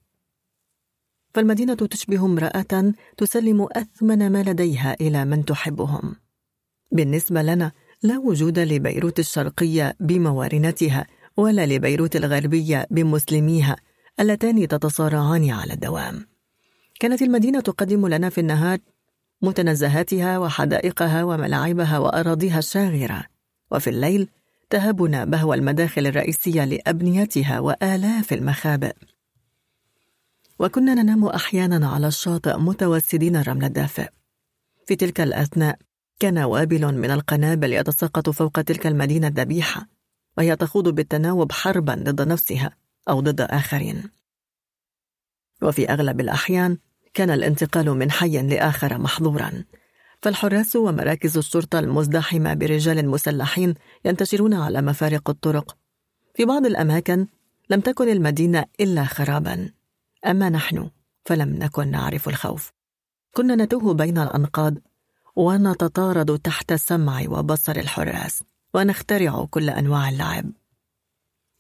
فالمدينة 1.33 1.75
تشبه 1.75 2.25
امرأة 2.25 2.93
تسلم 3.17 3.67
أثمن 3.71 4.31
ما 4.31 4.43
لديها 4.43 4.95
إلى 5.01 5.25
من 5.25 5.45
تحبهم. 5.45 6.15
بالنسبة 6.91 7.41
لنا 7.41 7.71
لا 8.03 8.17
وجود 8.17 8.59
لبيروت 8.59 9.19
الشرقية 9.19 9.95
بموارنتها 9.99 11.07
ولا 11.37 11.65
لبيروت 11.65 12.15
الغربية 12.15 12.87
بمسلميها 12.91 13.75
اللتان 14.19 14.67
تتصارعان 14.67 15.49
على 15.49 15.73
الدوام. 15.73 16.27
كانت 16.99 17.21
المدينة 17.21 17.59
تقدم 17.59 18.07
لنا 18.07 18.29
في 18.29 18.41
النهار 18.41 18.79
متنزهاتها 19.41 20.37
وحدائقها 20.37 21.23
وملاعبها 21.23 21.97
وأراضيها 21.97 22.59
الشاغرة. 22.59 23.25
وفي 23.71 23.89
الليل 23.89 24.29
تهبنا 24.71 25.25
بهو 25.25 25.53
المداخل 25.53 26.07
الرئيسية 26.07 26.65
لأبنيتها 26.65 27.59
وآلاف 27.59 28.33
المخابئ. 28.33 28.93
وكنا 30.59 30.93
ننام 30.93 31.25
أحيانا 31.25 31.87
على 31.87 32.07
الشاطئ 32.07 32.57
متوسدين 32.57 33.35
الرمل 33.35 33.65
الدافئ. 33.65 34.09
في 34.87 34.95
تلك 34.95 35.21
الأثناء 35.21 35.79
كان 36.19 36.37
وابل 36.37 36.95
من 36.95 37.11
القنابل 37.11 37.73
يتساقط 37.73 38.29
فوق 38.29 38.61
تلك 38.61 38.87
المدينة 38.87 39.27
الذبيحة 39.27 39.87
وهي 40.37 40.55
تخوض 40.55 40.89
بالتناوب 40.89 41.51
حربا 41.51 41.95
ضد 41.95 42.27
نفسها 42.27 42.77
أو 43.09 43.19
ضد 43.19 43.41
آخرين. 43.41 44.03
وفي 45.61 45.89
أغلب 45.89 46.19
الأحيان 46.19 46.77
كان 47.13 47.29
الانتقال 47.29 47.89
من 47.89 48.11
حي 48.11 48.41
لآخر 48.41 48.97
محظورا. 48.97 49.63
فالحراس 50.21 50.75
ومراكز 50.75 51.37
الشرطة 51.37 51.79
المزدحمة 51.79 52.53
برجال 52.53 53.09
مسلحين 53.09 53.73
ينتشرون 54.05 54.53
على 54.53 54.81
مفارق 54.81 55.29
الطرق. 55.29 55.77
في 56.35 56.45
بعض 56.45 56.65
الأماكن 56.65 57.27
لم 57.69 57.79
تكن 57.79 58.09
المدينة 58.09 58.65
إلا 58.79 59.03
خرابا. 59.03 59.69
أما 60.25 60.49
نحن 60.49 60.89
فلم 61.25 61.49
نكن 61.49 61.91
نعرف 61.91 62.29
الخوف. 62.29 62.71
كنا 63.35 63.55
نتوه 63.55 63.93
بين 63.93 64.17
الأنقاض 64.17 64.73
ونتطارد 65.35 66.39
تحت 66.39 66.73
سمع 66.73 67.23
وبصر 67.27 67.75
الحراس 67.75 68.43
ونخترع 68.73 69.45
كل 69.49 69.69
أنواع 69.69 70.09
اللعب. 70.09 70.51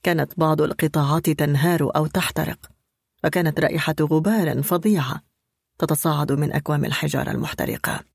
كانت 0.03 0.39
بعض 0.39 0.61
القطاعات 0.61 1.29
تنهار 1.29 1.91
أو 1.95 2.07
تحترق 2.07 2.71
وكانت 3.23 3.59
رائحة 3.59 3.95
غبار 4.01 4.63
فظيعة 4.63 5.21
تتصاعد 5.79 6.31
من 6.31 6.53
أكوام 6.53 6.85
الحجارة 6.85 7.31
المحترقة. 7.31 8.11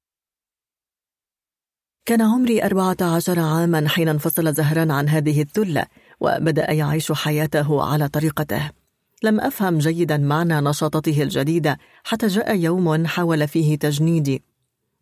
كان 2.06 2.22
عمري 2.22 2.64
أربعة 2.64 2.96
عشر 3.00 3.40
عاما 3.40 3.88
حين 3.88 4.08
انفصل 4.08 4.54
زهران 4.54 4.90
عن 4.90 5.08
هذه 5.08 5.42
الذلة 5.42 5.86
وبدأ 6.20 6.70
يعيش 6.70 7.12
حياته 7.12 7.82
على 7.82 8.08
طريقته. 8.08 8.70
لم 9.22 9.40
أفهم 9.40 9.78
جيدا 9.78 10.16
معنى 10.16 10.60
نشاطته 10.60 11.22
الجديدة 11.22 11.78
حتى 12.04 12.26
جاء 12.26 12.56
يوم 12.56 13.06
حاول 13.06 13.48
فيه 13.48 13.78
تجنيدي. 13.78 14.42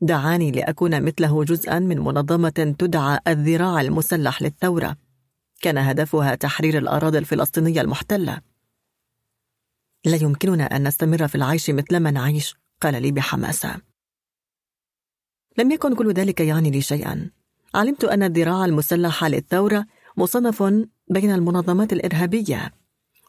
دعاني 0.00 0.50
لأكون 0.50 1.02
مثله 1.02 1.44
جزءا 1.44 1.78
من 1.78 1.98
منظمة 1.98 2.74
تدعى 2.78 3.18
الذراع 3.28 3.80
المسلح 3.80 4.42
للثورة. 4.42 4.96
كان 5.60 5.78
هدفها 5.78 6.34
تحرير 6.34 6.78
الأراضي 6.78 7.18
الفلسطينية 7.18 7.80
المحتلة. 7.80 8.40
لا 10.04 10.16
يمكننا 10.16 10.64
أن 10.64 10.88
نستمر 10.88 11.28
في 11.28 11.34
العيش 11.34 11.70
مثلما 11.70 12.10
نعيش 12.10 12.56
قال 12.80 13.02
لي 13.02 13.12
بحماسة. 13.12 13.93
لم 15.58 15.70
يكن 15.70 15.94
كل 15.94 16.12
ذلك 16.12 16.40
يعني 16.40 16.70
لي 16.70 16.80
شيئا 16.80 17.30
علمت 17.74 18.04
أن 18.04 18.22
الذراع 18.22 18.64
المسلحة 18.64 19.28
للثورة 19.28 19.86
مصنف 20.16 20.62
بين 21.10 21.30
المنظمات 21.30 21.92
الإرهابية 21.92 22.72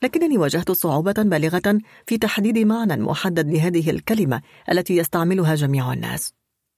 لكنني 0.03 0.38
واجهت 0.38 0.72
صعوبة 0.72 1.13
بالغة 1.17 1.79
في 2.08 2.17
تحديد 2.17 2.58
معنى 2.58 2.95
محدد 2.95 3.49
لهذه 3.49 3.90
الكلمة 3.90 4.41
التي 4.72 4.97
يستعملها 4.97 5.56
جميع 5.56 5.93
الناس 5.93 6.33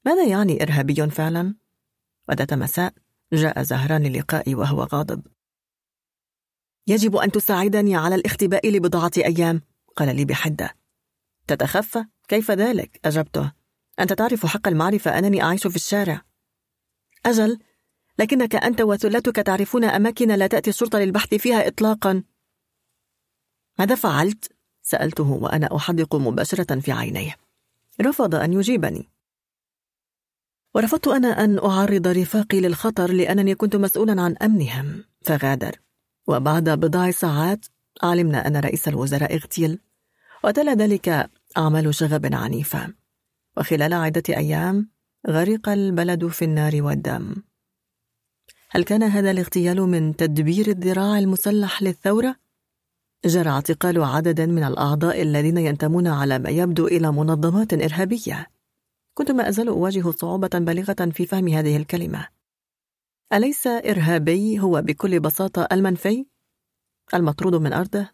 ماذا 0.05 0.25
يعني 0.25 0.63
إرهابي 0.63 1.09
فعلا؟ 1.09 1.55
وذات 2.29 2.53
مساء 2.53 2.93
جاء 3.33 3.63
زهران 3.63 4.03
للقائي 4.03 4.55
وهو 4.55 4.83
غاضب 4.83 5.21
يجب 6.87 7.15
أن 7.15 7.31
تساعدني 7.31 7.95
على 7.95 8.15
الاختباء 8.15 8.69
لبضعة 8.69 9.11
أيام 9.17 9.61
قال 9.95 10.15
لي 10.15 10.25
بحدة 10.25 10.75
تتخفى؟ 11.47 12.05
كيف 12.27 12.51
ذلك؟ 12.51 12.99
أجبته 13.05 13.56
أنت 13.99 14.13
تعرف 14.13 14.45
حق 14.45 14.67
المعرفة 14.67 15.17
أنني 15.19 15.43
أعيش 15.43 15.67
في 15.67 15.75
الشارع. 15.75 16.21
أجل 17.25 17.59
لكنك 18.19 18.55
أنت 18.55 18.81
وثلتك 18.81 19.35
تعرفون 19.35 19.83
أماكن 19.83 20.31
لا 20.31 20.47
تأتي 20.47 20.69
الشرطة 20.69 20.99
للبحث 20.99 21.33
فيها 21.33 21.67
إطلاقا. 21.67 22.23
ماذا 23.79 23.95
فعلت؟ 23.95 24.51
سألته 24.81 25.31
وأنا 25.31 25.75
أحدق 25.75 26.15
مباشرة 26.15 26.79
في 26.79 26.91
عينيه. 26.91 27.35
رفض 28.01 28.35
أن 28.35 28.53
يجيبني. 28.53 29.09
ورفضت 30.75 31.07
أنا 31.07 31.43
أن 31.43 31.59
أعرض 31.59 32.07
رفاقي 32.07 32.59
للخطر 32.59 33.11
لأنني 33.11 33.55
كنت 33.55 33.75
مسؤولا 33.75 34.21
عن 34.21 34.37
أمنهم 34.37 35.03
فغادر. 35.21 35.79
وبعد 36.27 36.69
بضع 36.69 37.11
ساعات 37.11 37.65
علمنا 38.03 38.47
أن 38.47 38.57
رئيس 38.57 38.87
الوزراء 38.87 39.35
اغتيل. 39.35 39.79
وتلا 40.43 40.73
ذلك 40.73 41.29
أعمال 41.57 41.95
شغب 41.95 42.33
عنيفة. 42.33 42.93
وخلال 43.57 43.93
عدة 43.93 44.23
أيام 44.29 44.89
غرق 45.27 45.69
البلد 45.69 46.27
في 46.27 46.45
النار 46.45 46.81
والدم 46.81 47.35
هل 48.69 48.83
كان 48.83 49.03
هذا 49.03 49.31
الاغتيال 49.31 49.81
من 49.81 50.15
تدبير 50.15 50.67
الذراع 50.67 51.19
المسلح 51.19 51.83
للثورة؟ 51.83 52.35
جرى 53.25 53.49
اعتقال 53.49 54.03
عدد 54.03 54.41
من 54.41 54.63
الأعضاء 54.63 55.21
الذين 55.21 55.57
ينتمون 55.57 56.07
على 56.07 56.39
ما 56.39 56.49
يبدو 56.49 56.87
إلى 56.87 57.11
منظمات 57.11 57.73
إرهابية 57.73 58.47
كنت 59.13 59.31
ما 59.31 59.49
أزال 59.49 59.67
أواجه 59.67 60.11
صعوبة 60.11 60.49
بالغة 60.53 61.11
في 61.13 61.25
فهم 61.25 61.47
هذه 61.47 61.77
الكلمة 61.77 62.27
أليس 63.33 63.67
إرهابي 63.67 64.59
هو 64.59 64.81
بكل 64.81 65.19
بساطة 65.19 65.67
المنفي؟ 65.71 66.25
المطرود 67.13 67.55
من 67.55 67.73
أرضه؟ 67.73 68.09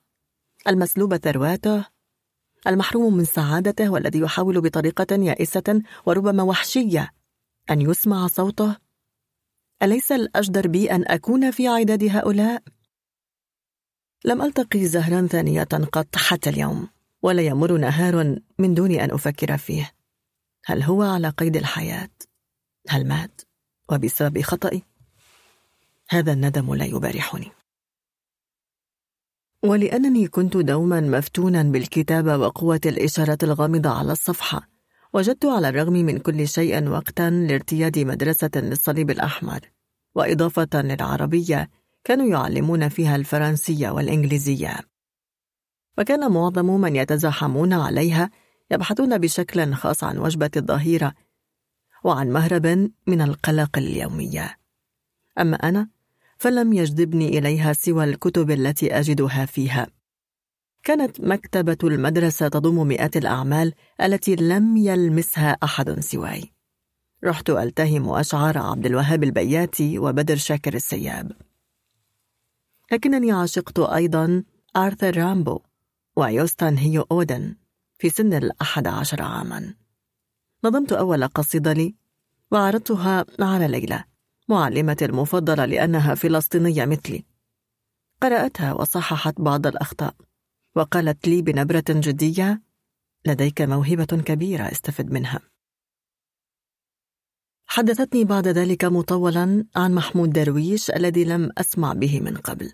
المسلوب 0.67 1.17
ثرواته؟ 1.17 1.92
المحروم 2.67 3.17
من 3.17 3.25
سعادته 3.25 3.89
والذي 3.89 4.19
يحاول 4.19 4.61
بطريقة 4.61 5.15
يائسة 5.15 5.81
وربما 6.05 6.43
وحشية 6.43 7.11
أن 7.71 7.81
يسمع 7.81 8.27
صوته؟ 8.27 8.77
أليس 9.83 10.11
الأجدر 10.11 10.67
بي 10.67 10.91
أن 10.91 11.03
أكون 11.07 11.51
في 11.51 11.67
عداد 11.67 12.03
هؤلاء؟ 12.03 12.63
لم 14.25 14.41
ألتقي 14.41 14.85
زهرا 14.85 15.27
ثانية 15.27 15.63
قط 15.63 16.15
حتى 16.15 16.49
اليوم 16.49 16.89
ولا 17.21 17.41
يمر 17.41 17.77
نهار 17.77 18.39
من 18.59 18.73
دون 18.73 18.91
أن 18.91 19.11
أفكر 19.11 19.57
فيه 19.57 19.91
هل 20.65 20.83
هو 20.83 21.01
على 21.01 21.29
قيد 21.29 21.55
الحياة؟ 21.55 22.09
هل 22.89 23.07
مات؟ 23.07 23.41
وبسبب 23.91 24.41
خطئي؟ 24.41 24.83
هذا 26.09 26.33
الندم 26.33 26.73
لا 26.73 26.85
يبارحني 26.85 27.51
ولأنني 29.63 30.27
كنت 30.27 30.57
دوما 30.57 31.01
مفتونا 31.01 31.63
بالكتابة 31.63 32.37
وقوة 32.37 32.81
الإشارة 32.85 33.37
الغامضة 33.43 33.89
على 33.89 34.11
الصفحة. 34.11 34.69
وجدت 35.13 35.45
على 35.45 35.69
الرغم 35.69 35.93
من 35.93 36.17
كل 36.17 36.47
شيء 36.47 36.87
وقتا 36.89 37.29
لارتياد 37.29 37.99
مدرسة 37.99 38.51
للصليب 38.55 39.11
الأحمر. 39.11 39.59
وإضافة 40.15 40.69
للعربية 40.73 41.69
كانوا 42.03 42.25
يعلمون 42.25 42.89
فيها 42.89 43.15
الفرنسية 43.15 43.89
والإنجليزية. 43.89 44.79
وكان 45.97 46.31
معظم 46.31 46.81
من 46.81 46.95
يتزاحمون 46.95 47.73
عليها 47.73 48.29
يبحثون 48.71 49.17
بشكل 49.17 49.73
خاص 49.73 50.03
عن 50.03 50.17
وجبة 50.17 50.51
الظهيرة 50.57 51.13
وعن 52.03 52.29
مهرب 52.29 52.91
من 53.07 53.21
القلق 53.21 53.77
اليومية. 53.77 54.57
أما 55.39 55.55
أنا 55.55 55.89
فلم 56.43 56.73
يجذبني 56.73 57.27
إليها 57.27 57.73
سوى 57.73 58.03
الكتب 58.03 58.51
التي 58.51 58.99
أجدها 58.99 59.45
فيها. 59.45 59.87
كانت 60.83 61.21
مكتبة 61.21 61.77
المدرسة 61.83 62.47
تضم 62.47 62.87
مئات 62.87 63.17
الأعمال 63.17 63.73
التي 64.01 64.35
لم 64.35 64.77
يلمسها 64.77 65.57
أحد 65.63 65.99
سواي. 65.99 66.53
رحت 67.23 67.49
ألتهم 67.49 68.09
أشعار 68.09 68.57
عبد 68.57 68.85
الوهاب 68.85 69.23
البياتي 69.23 69.99
وبدر 69.99 70.35
شاكر 70.35 70.73
السياب. 70.73 71.31
لكنني 72.91 73.31
عشقت 73.31 73.79
أيضا 73.79 74.43
آرثر 74.75 75.17
رامبو 75.17 75.59
ويوستان 76.15 76.77
هيو 76.77 77.01
أودن 77.11 77.55
في 77.99 78.09
سن 78.09 78.33
الأحد 78.33 78.87
عشر 78.87 79.21
عاما. 79.21 79.75
نظمت 80.63 80.93
أول 80.93 81.27
قصيدة 81.27 81.73
لي 81.73 81.95
وعرضتها 82.51 83.25
على 83.39 83.67
ليلى. 83.67 84.12
معلمتي 84.53 85.05
المفضلة 85.05 85.65
لأنها 85.65 86.15
فلسطينية 86.15 86.85
مثلي. 86.85 87.23
قرأتها 88.21 88.73
وصححت 88.73 89.41
بعض 89.41 89.67
الأخطاء 89.67 90.15
وقالت 90.75 91.27
لي 91.27 91.41
بنبرة 91.41 91.83
جدية 91.89 92.61
لديك 93.25 93.61
موهبة 93.61 94.05
كبيرة 94.05 94.63
استفد 94.63 95.11
منها. 95.11 95.39
حدثتني 97.65 98.23
بعد 98.23 98.47
ذلك 98.47 98.85
مطولا 98.85 99.65
عن 99.75 99.93
محمود 99.93 100.29
درويش 100.29 100.91
الذي 100.91 101.23
لم 101.23 101.49
أسمع 101.57 101.93
به 101.93 102.19
من 102.19 102.37
قبل. 102.37 102.73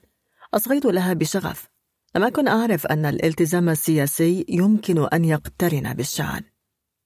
أصغيت 0.53 0.85
لها 0.85 1.13
بشغف. 1.13 1.67
لم 2.15 2.23
أكن 2.23 2.47
أعرف 2.47 2.87
أن 2.87 3.05
الالتزام 3.05 3.69
السياسي 3.69 4.45
يمكن 4.49 5.07
أن 5.13 5.25
يقترن 5.25 5.93
بالشعر. 5.93 6.41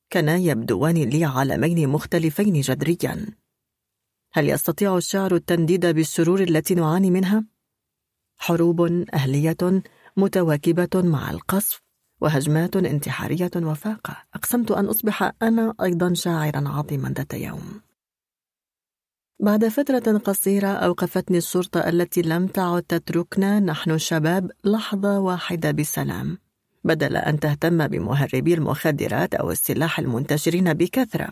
كانا 0.10 0.36
يبدوان 0.36 0.96
لي 0.96 1.26
عالمين 1.26 1.90
مختلفين 1.90 2.62
جذريا. 2.62 3.43
هل 4.36 4.50
يستطيع 4.50 4.98
الشعر 4.98 5.36
التنديد 5.36 5.86
بالشرور 5.86 6.42
التي 6.42 6.76
نعاني 6.76 7.12
منها؟ 7.12 7.46
حروب 8.38 8.82
أهلية 9.14 9.82
متواكبة 10.18 11.02
مع 11.02 11.32
القصف 11.32 11.82
وهجمات 12.22 12.76
انتحارية 12.76 13.52
وفاقة. 13.56 14.18
أقسمت 14.34 14.72
أن 14.72 14.86
أصبح 14.86 15.32
أنا 15.42 15.74
أيضا 15.82 16.14
شاعرا 16.14 16.70
عظيما 16.70 17.10
ذات 17.10 17.34
يوم. 17.34 17.82
بعد 19.40 19.68
فترة 19.68 20.18
قصيرة 20.18 20.68
أوقفتني 20.68 21.38
الشرطة 21.38 21.90
التي 21.90 22.22
لم 22.22 22.48
تعد 22.48 22.84
تتركنا 22.84 23.60
نحن 23.60 23.92
الشباب 23.92 24.52
لحظة 24.64 25.20
واحدة 25.20 25.72
بسلام. 25.72 26.38
بدل 26.84 27.18
أن 27.18 27.40
تهتم 27.40 27.88
بمهربي 27.88 28.54
المخدرات 28.54 29.36
أو 29.36 29.52
السلاح 29.52 30.00
المنتشرين 30.00 30.74
بكثرة. 30.74 31.30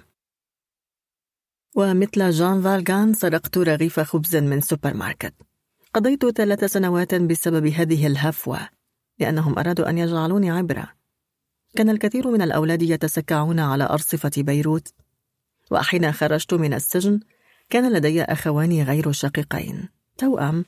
ومثل 1.75 2.29
جان 2.29 2.61
فالغان 2.61 3.13
سرقت 3.13 3.57
رغيف 3.57 3.99
خبز 3.99 4.35
من 4.35 4.61
سوبر 4.61 4.93
ماركت 4.93 5.33
قضيت 5.93 6.25
ثلاث 6.25 6.63
سنوات 6.63 7.15
بسبب 7.15 7.67
هذه 7.67 8.07
الهفوة 8.07 8.69
لأنهم 9.19 9.59
أرادوا 9.59 9.89
أن 9.89 9.97
يجعلوني 9.97 10.51
عبرة. 10.51 10.87
كان 11.75 11.89
الكثير 11.89 12.31
من 12.31 12.41
الأولاد 12.41 12.81
يتسكعون 12.81 13.59
على 13.59 13.83
أرصفة 13.83 14.31
بيروت. 14.37 14.93
وحين 15.71 16.11
خرجت 16.11 16.53
من 16.53 16.73
السجن 16.73 17.19
كان 17.69 17.93
لدي 17.93 18.23
أخوان 18.23 18.81
غير 18.81 19.11
شقيقين. 19.11 19.89
توأم 20.17 20.65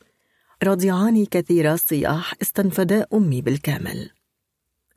رضيعان 0.64 1.26
كثير 1.26 1.74
الصياح 1.74 2.34
استنفدا 2.42 3.06
أمي 3.14 3.42
بالكامل. 3.42 4.10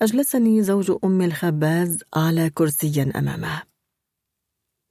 أجلسني 0.03 0.62
زوج 0.62 0.92
أم 1.05 1.22
الخباز 1.22 1.99
على 2.15 2.51
كرسي 2.51 3.03
أمامه. 3.03 3.62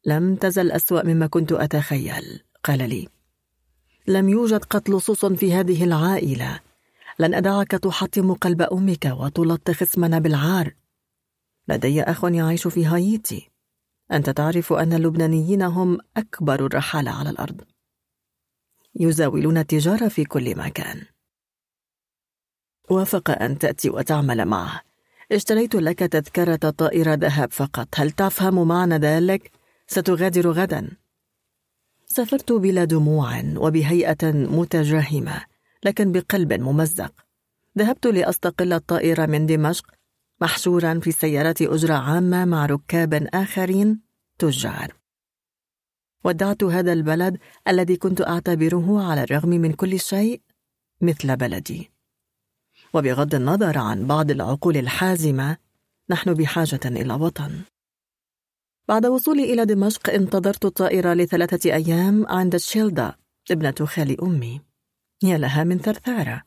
لم 0.05 0.35
تزل 0.35 0.71
أسوأ 0.71 1.03
مما 1.03 1.27
كنت 1.27 1.51
أتخيل 1.51 2.43
قال 2.63 2.89
لي. 2.89 3.07
لم 4.07 4.29
يوجد 4.29 4.63
قط 4.63 4.89
لصوص 4.89 5.25
في 5.25 5.53
هذه 5.53 5.83
العائلة. 5.83 6.59
لن 7.19 7.33
أدعك 7.33 7.71
تحطم 7.71 8.33
قلب 8.33 8.61
أمك 8.61 9.05
وتلطخ 9.05 9.81
اسمنا 9.81 10.19
بالعار. 10.19 10.73
لدي 11.67 12.03
أخ 12.03 12.23
يعيش 12.23 12.67
في 12.67 12.85
هايتي. 12.85 13.49
أنت 14.11 14.29
تعرف 14.29 14.73
أن 14.73 14.93
اللبنانيين 14.93 15.61
هم 15.61 15.97
أكبر 16.17 16.65
الرحالة 16.65 17.11
على 17.11 17.29
الأرض. 17.29 17.61
يزاولون 18.95 19.57
التجارة 19.57 20.07
في 20.07 20.23
كل 20.25 20.57
مكان. 20.57 21.05
وافق 22.89 23.41
أن 23.41 23.57
تأتي 23.57 23.89
وتعمل 23.89 24.45
معه. 24.45 24.81
اشتريت 25.31 25.75
لك 25.75 25.99
تذكرة 25.99 26.55
طائرة 26.69 27.13
ذهب 27.13 27.51
فقط. 27.51 27.87
هل 27.95 28.11
تفهم 28.11 28.67
معنى 28.67 28.97
ذلك؟ 28.97 29.51
ستغادر 29.87 30.51
غدا. 30.51 30.97
سافرت 32.05 32.51
بلا 32.51 32.83
دموع 32.83 33.43
وبهيئة 33.57 34.31
متجهمة 34.31 35.45
لكن 35.83 36.11
بقلب 36.11 36.53
ممزق. 36.53 37.13
ذهبت 37.77 38.07
لأستقل 38.07 38.73
الطائرة 38.73 39.25
من 39.25 39.45
دمشق 39.45 39.85
محشورا 40.41 40.99
في 40.99 41.11
سيارة 41.11 41.55
أجرة 41.61 41.93
عامة 41.93 42.45
مع 42.45 42.65
ركاب 42.65 43.13
آخرين 43.33 44.01
تجار. 44.39 44.95
ودعت 46.23 46.63
هذا 46.63 46.93
البلد 46.93 47.37
الذي 47.67 47.95
كنت 47.95 48.21
أعتبره 48.21 49.03
على 49.03 49.23
الرغم 49.23 49.49
من 49.49 49.73
كل 49.73 49.99
شيء 49.99 50.41
مثل 51.01 51.37
بلدي. 51.37 51.91
وبغض 52.93 53.35
النظر 53.35 53.77
عن 53.77 54.07
بعض 54.07 54.31
العقول 54.31 54.77
الحازمة 54.77 55.57
نحن 56.09 56.33
بحاجة 56.33 56.79
إلى 56.85 57.13
وطن. 57.13 57.61
بعد 58.87 59.05
وصولي 59.05 59.53
إلى 59.53 59.65
دمشق 59.65 60.09
انتظرت 60.09 60.65
الطائرة 60.65 61.13
لثلاثة 61.13 61.73
أيام 61.73 62.25
عند 62.27 62.57
شيلدا 62.57 63.15
ابنة 63.51 63.85
خال 63.85 64.21
أمي 64.21 64.61
يا 65.23 65.37
لها 65.37 65.63
من 65.63 65.77
ثرثارة 65.77 66.43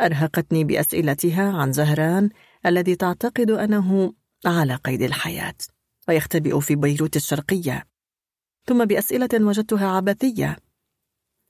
أرهقتني 0.00 0.64
بأسئلتها 0.64 1.52
عن 1.52 1.72
زهران 1.72 2.30
الذي 2.66 2.96
تعتقد 2.96 3.50
أنه 3.50 4.12
على 4.46 4.74
قيد 4.74 5.02
الحياة 5.02 5.54
ويختبئ 6.08 6.60
في 6.60 6.76
بيروت 6.76 7.16
الشرقية 7.16 7.86
ثم 8.66 8.84
بأسئلة 8.84 9.28
وجدتها 9.34 9.88
عبثية 9.88 10.56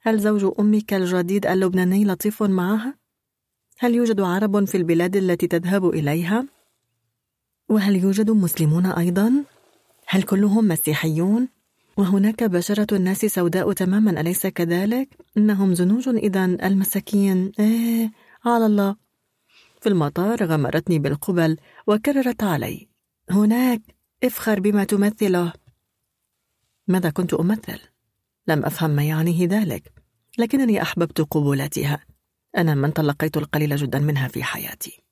هل 0.01 0.18
زوج 0.18 0.52
أمك 0.60 0.94
الجديد 0.94 1.47
اللبناني 1.47 2.04
لطيف 2.04 2.42
معها؟ 2.42 2.99
هل 3.78 3.94
يوجد 3.94 4.20
عرب 4.20 4.65
في 4.65 4.76
البلاد 4.76 5.17
التي 5.17 5.47
تذهب 5.47 5.88
إليها؟ 5.88 6.47
وهل 7.68 7.97
يوجد 7.97 8.31
مسلمون 8.31 8.86
أيضا؟ 8.86 9.44
هل 10.10 10.23
كلهم 10.23 10.69
مسيحيون؟ 10.69 11.49
وهناك 11.97 12.44
بشرة 12.44 12.97
الناس 12.97 13.19
سوداء 13.19 13.73
تماما 13.73 14.21
أليس 14.21 14.47
كذلك؟ 14.47 15.17
إنهم 15.37 15.74
زنوج 15.74 16.08
إذا 16.08 16.44
المساكين 16.44 17.53
إيه 17.58 18.12
على 18.44 18.67
الله 18.67 18.97
في 19.81 19.89
المطار 19.89 20.44
غمرتني 20.44 20.99
بالقبل 20.99 21.57
وكررت 21.87 22.42
علي 22.42 22.89
هناك 23.31 23.83
افخر 24.24 24.60
بما 24.60 24.85
تمثله 24.85 25.53
ماذا 26.89 27.10
كنت 27.10 27.35
أمثل؟ 27.35 27.81
لم 28.47 28.65
أفهم 28.65 28.91
ما 28.91 29.05
يعنيه 29.05 29.47
ذلك 29.47 29.92
لكنني 30.39 30.83
أحببت 30.83 31.21
قبولتها 31.21 32.05
أنا 32.57 32.74
من 32.74 32.92
تلقيت 32.92 33.37
القليل 33.37 33.76
جدا 33.76 33.99
منها 33.99 34.28
في 34.28 34.42
حياتي 34.42 35.03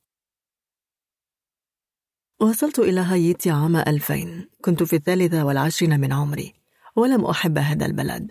وصلت 2.41 2.79
إلى 2.79 3.01
هايتي 3.01 3.51
عام 3.51 3.77
2000 3.77 4.49
كنت 4.61 4.83
في 4.83 4.97
الثالثة 4.97 5.45
والعشرين 5.45 6.01
من 6.01 6.13
عمري 6.13 6.55
ولم 6.97 7.25
أحب 7.25 7.59
هذا 7.59 7.87
البلد. 7.87 8.31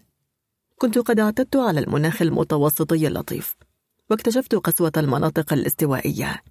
كنت 0.78 0.98
قد 0.98 1.20
اعتدت 1.20 1.56
على 1.56 1.80
المناخ 1.80 2.22
المتوسطي 2.22 3.08
اللطيف 3.08 3.56
واكتشفت 4.10 4.56
قسوة 4.56 4.92
المناطق 4.98 5.54
الاستوائية 5.54 6.44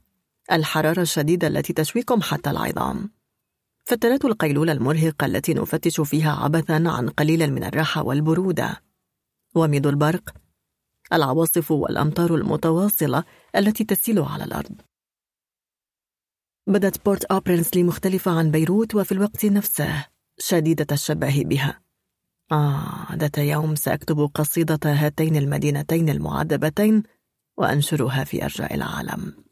الحرارة 0.52 1.00
الشديدة 1.00 1.48
التي 1.48 1.72
تشويكم 1.72 2.22
حتى 2.22 2.50
العظام. 2.50 3.10
فترات 3.84 4.24
القيلولة 4.24 4.72
المرهقة 4.72 5.26
التي 5.26 5.54
نفتش 5.54 6.00
فيها 6.00 6.32
عبثا 6.32 6.82
عن 6.86 7.08
قليل 7.08 7.52
من 7.52 7.64
الراحة 7.64 8.02
والبرودة. 8.02 8.82
وميد 9.54 9.86
البرق 9.86 10.34
العواصف 11.12 11.70
والأمطار 11.70 12.34
المتواصلة 12.34 13.24
التي 13.56 13.84
تسيل 13.84 14.18
على 14.18 14.44
الأرض. 14.44 14.80
بدت 16.66 17.04
بورت 17.04 17.24
أوبرنسلي 17.24 17.82
مختلفة 17.82 18.38
عن 18.38 18.50
بيروت 18.50 18.94
وفي 18.94 19.12
الوقت 19.12 19.44
نفسه 19.44 20.06
شديدة 20.38 20.86
الشبه 20.92 21.42
بها. 21.44 21.80
آه 22.52 23.14
ذات 23.14 23.38
يوم 23.38 23.74
سأكتب 23.74 24.30
قصيدة 24.34 24.78
هاتين 24.84 25.36
المدينتين 25.36 26.08
المعذبتين 26.08 27.02
وأنشرها 27.56 28.24
في 28.24 28.44
أرجاء 28.44 28.74
العالم. 28.74 29.44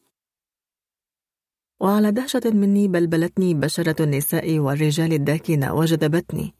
وعلى 1.81 2.12
دهشة 2.12 2.43
مني 2.45 2.89
بلبلتني 2.89 3.55
بشرة 3.55 4.03
النساء 4.03 4.59
والرجال 4.59 5.12
الداكنة 5.12 5.75
وجذبتني 5.75 6.55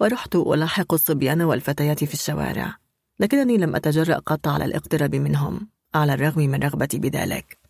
ورحت 0.00 0.36
ألاحق 0.36 0.94
الصبيان 0.94 1.42
والفتيات 1.42 2.04
في 2.04 2.14
الشوارع 2.14 2.76
لكنني 3.20 3.56
لم 3.56 3.76
أتجرأ 3.76 4.18
قط 4.18 4.48
على 4.48 4.64
الاقتراب 4.64 5.14
منهم 5.14 5.68
على 5.94 6.14
الرغم 6.14 6.42
من 6.42 6.62
رغبتي 6.62 6.98
بذلك. 6.98 7.61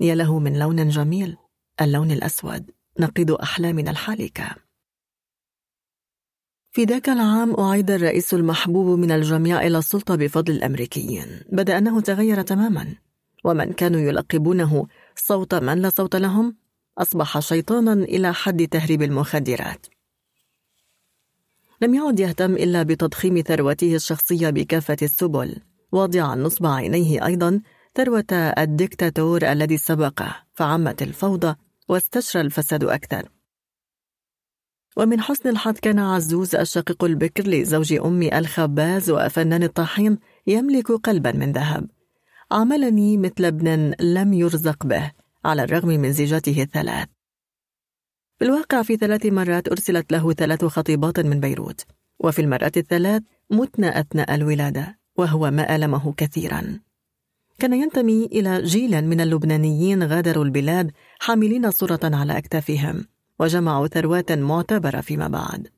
يا 0.00 0.14
له 0.14 0.38
من 0.38 0.58
لون 0.58 0.88
جميل 0.88 1.36
اللون 1.80 2.10
الأسود 2.10 2.70
نقيض 3.00 3.30
أحلامنا 3.30 3.90
الحالكة. 3.90 4.56
في 6.72 6.84
ذاك 6.84 7.08
العام 7.08 7.54
أعيد 7.60 7.90
الرئيس 7.90 8.34
المحبوب 8.34 8.98
من 8.98 9.10
الجميع 9.10 9.66
إلى 9.66 9.78
السلطة 9.78 10.14
بفضل 10.14 10.52
الأمريكيين. 10.52 11.40
بدأ 11.52 11.78
أنه 11.78 12.00
تغير 12.00 12.42
تماما. 12.42 12.94
ومن 13.44 13.72
كانوا 13.72 14.00
يلقبونه 14.00 14.86
صوت 15.16 15.54
من 15.54 15.78
لا 15.78 15.88
صوت 15.88 16.16
لهم؟ 16.16 16.56
أصبح 16.98 17.38
شيطانا 17.38 17.92
إلى 17.92 18.34
حد 18.34 18.68
تهريب 18.68 19.02
المخدرات. 19.02 19.86
لم 21.82 21.94
يعد 21.94 22.20
يهتم 22.20 22.54
إلا 22.54 22.82
بتضخيم 22.82 23.40
ثروته 23.46 23.94
الشخصية 23.94 24.50
بكافة 24.50 24.96
السبل. 25.02 25.56
واضعا 25.92 26.34
نصب 26.34 26.66
عينيه 26.66 27.26
أيضا 27.26 27.60
ثروة 28.00 28.52
الدكتاتور 28.58 29.52
الذي 29.52 29.76
سبقه 29.76 30.36
فعمت 30.52 31.02
الفوضى 31.02 31.54
واستشرى 31.88 32.42
الفساد 32.42 32.84
أكثر. 32.84 33.28
ومن 34.96 35.20
حسن 35.20 35.48
الحظ 35.48 35.74
كان 35.74 35.98
عزوز 35.98 36.54
الشقيق 36.54 37.04
البكر 37.04 37.46
لزوج 37.46 37.92
أمي 37.92 38.38
الخباز 38.38 39.10
وفنان 39.10 39.62
الطحين 39.62 40.18
يملك 40.46 40.92
قلبا 40.92 41.32
من 41.32 41.52
ذهب. 41.52 41.90
عاملني 42.50 43.16
مثل 43.16 43.44
ابن 43.44 43.94
لم 44.00 44.32
يرزق 44.32 44.86
به 44.86 45.12
على 45.44 45.64
الرغم 45.64 45.88
من 45.88 46.12
زيجاته 46.12 46.62
الثلاث. 46.62 47.08
بالواقع 48.40 48.82
في 48.82 48.96
ثلاث 48.96 49.26
مرات 49.26 49.68
أرسلت 49.68 50.12
له 50.12 50.32
ثلاث 50.32 50.64
خطيبات 50.64 51.20
من 51.20 51.40
بيروت. 51.40 51.84
وفي 52.20 52.42
المرات 52.42 52.76
الثلاث 52.76 53.22
متن 53.50 53.84
أثناء 53.84 54.34
الولادة 54.34 54.98
وهو 55.16 55.50
ما 55.50 55.76
ألمه 55.76 56.12
كثيرا. 56.12 56.80
كان 57.60 57.72
ينتمي 57.72 58.24
إلى 58.24 58.62
جيل 58.62 59.04
من 59.04 59.20
اللبنانيين 59.20 60.02
غادروا 60.02 60.44
البلاد 60.44 60.92
حاملين 61.20 61.70
صورة 61.70 62.00
على 62.04 62.38
أكتافهم 62.38 63.04
وجمعوا 63.38 63.86
ثروات 63.86 64.32
معتبرة 64.32 65.00
فيما 65.00 65.28
بعد. 65.28 65.68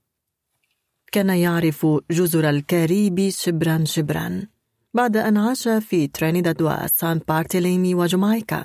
كان 1.13 1.29
يعرف 1.29 1.87
جزر 2.11 2.51
الكاريبي 2.51 3.31
شبرا 3.31 3.85
شبرا 3.85 4.43
بعد 4.95 5.17
أن 5.17 5.37
عاش 5.37 5.69
في 5.69 6.07
ترينيداد 6.07 6.63
وسان 6.63 7.21
بارتيليمي 7.29 7.95
وجامايكا. 7.95 8.65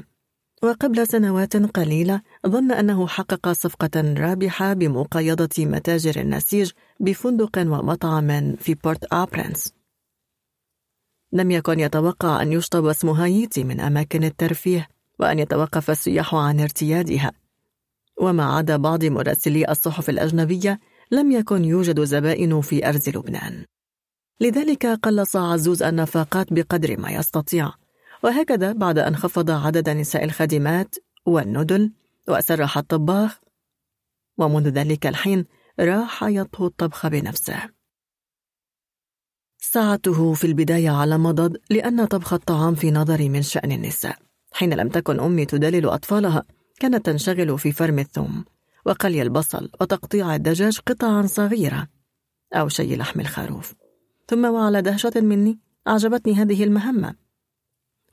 وقبل 0.64 1.08
سنوات 1.08 1.58
قليلة 1.58 2.22
ظن 2.48 2.72
أنه 2.72 3.08
حقق 3.08 3.52
صفقة 3.52 4.14
رابحة 4.18 4.74
بمقايضة 4.74 5.66
متاجر 5.66 6.22
النسيج 6.22 6.72
بفندق 7.00 7.58
ومطعم 7.58 8.56
في 8.56 8.74
بورت 8.74 9.14
آبرنس 9.14 9.77
لم 11.32 11.52
يكن 11.52 11.80
يتوقع 11.80 12.42
أن 12.42 12.54
يشطب 12.54 12.86
اسم 12.86 13.10
هايتي 13.10 13.64
من 13.64 13.80
أماكن 13.80 14.24
الترفيه 14.24 14.88
وأن 15.20 15.40
يتوقف 15.40 15.90
السياح 15.90 16.36
عن 16.36 16.60
ارتيادها. 16.60 17.32
وما 18.18 18.58
عدا 18.58 18.78
بعض 18.78 19.06
مراسلي 19.06 19.72
الصحف 19.72 20.10
الأجنبية 20.10 20.80
لم 21.12 21.32
يكن 21.32 21.66
يوجد 21.66 22.04
زبائن 22.04 22.62
في 22.62 22.90
أرز 22.90 23.10
لبنان. 23.10 23.66
لذلك 24.40 24.86
قلص 24.86 25.36
عزوز 25.36 25.84
النفقات 25.84 26.54
بقدر 26.54 27.00
ما 27.00 27.12
يستطيع. 27.12 27.72
وهكذا 28.24 28.72
بعد 28.72 29.00
أن 29.00 29.16
خفض 29.16 29.52
عدد 29.52 29.90
نساء 29.90 30.24
الخادمات 30.24 30.96
والندل 31.26 31.92
وسرح 32.28 32.78
الطباخ 32.78 33.40
ومنذ 34.38 34.70
ذلك 34.70 35.08
الحين 35.08 35.46
راح 35.80 36.24
يطهو 36.24 36.68
الطبخ 36.68 37.08
بنفسه. 37.08 37.77
ساعته 39.78 40.34
في 40.34 40.48
البداية 40.48 40.90
على 40.90 41.18
مضض 41.18 41.58
لأن 41.70 42.06
طبخ 42.06 42.34
الطعام 42.34 42.76
في 42.76 42.92
نظري 42.92 43.30
من 43.30 43.42
شأن 43.42 43.72
النساء. 43.72 44.18
حين 44.52 44.74
لم 44.74 44.90
تكن 44.90 45.20
أمي 45.20 45.46
تدلل 45.46 45.86
أطفالها 45.86 46.44
كانت 46.80 47.06
تنشغل 47.06 47.60
في 47.60 47.72
فرم 47.72 48.00
الثوم 48.00 48.46
وقلي 48.86 49.22
البصل 49.22 49.70
وتقطيع 49.82 50.36
الدجاج 50.36 50.80
قطعا 50.80 51.28
صغيرة 51.28 51.88
أو 52.54 52.68
شي 52.70 52.96
لحم 52.96 53.20
الخروف. 53.20 53.74
ثم 54.28 54.46
وعلى 54.46 54.82
دهشة 54.82 55.12
مني 55.16 55.60
أعجبتني 55.88 56.34
هذه 56.34 56.64
المهمة. 56.64 57.16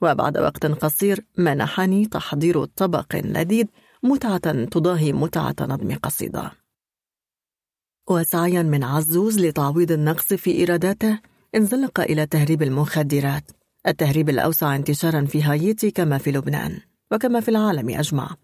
وبعد 0.01 0.37
وقت 0.37 0.65
قصير 0.65 1.25
منحني 1.37 2.05
تحضير 2.05 2.65
طبق 2.65 3.15
لذيذ 3.15 3.65
متعة 4.03 4.65
تضاهي 4.65 5.13
متعة 5.13 5.55
نظم 5.61 5.95
قصيدة. 5.95 6.51
وسعيا 8.09 8.63
من 8.63 8.83
عزوز 8.83 9.39
لتعويض 9.39 9.91
النقص 9.91 10.33
في 10.33 10.51
إيراداته 10.51 11.19
انزلق 11.55 11.99
إلى 11.99 12.25
تهريب 12.25 12.63
المخدرات. 12.63 13.51
التهريب 13.87 14.29
الأوسع 14.29 14.75
انتشارا 14.75 15.25
في 15.25 15.43
هايتي 15.43 15.91
كما 15.91 16.17
في 16.17 16.31
لبنان 16.31 16.79
وكما 17.11 17.39
في 17.39 17.49
العالم 17.49 17.89
أجمع. 17.89 18.35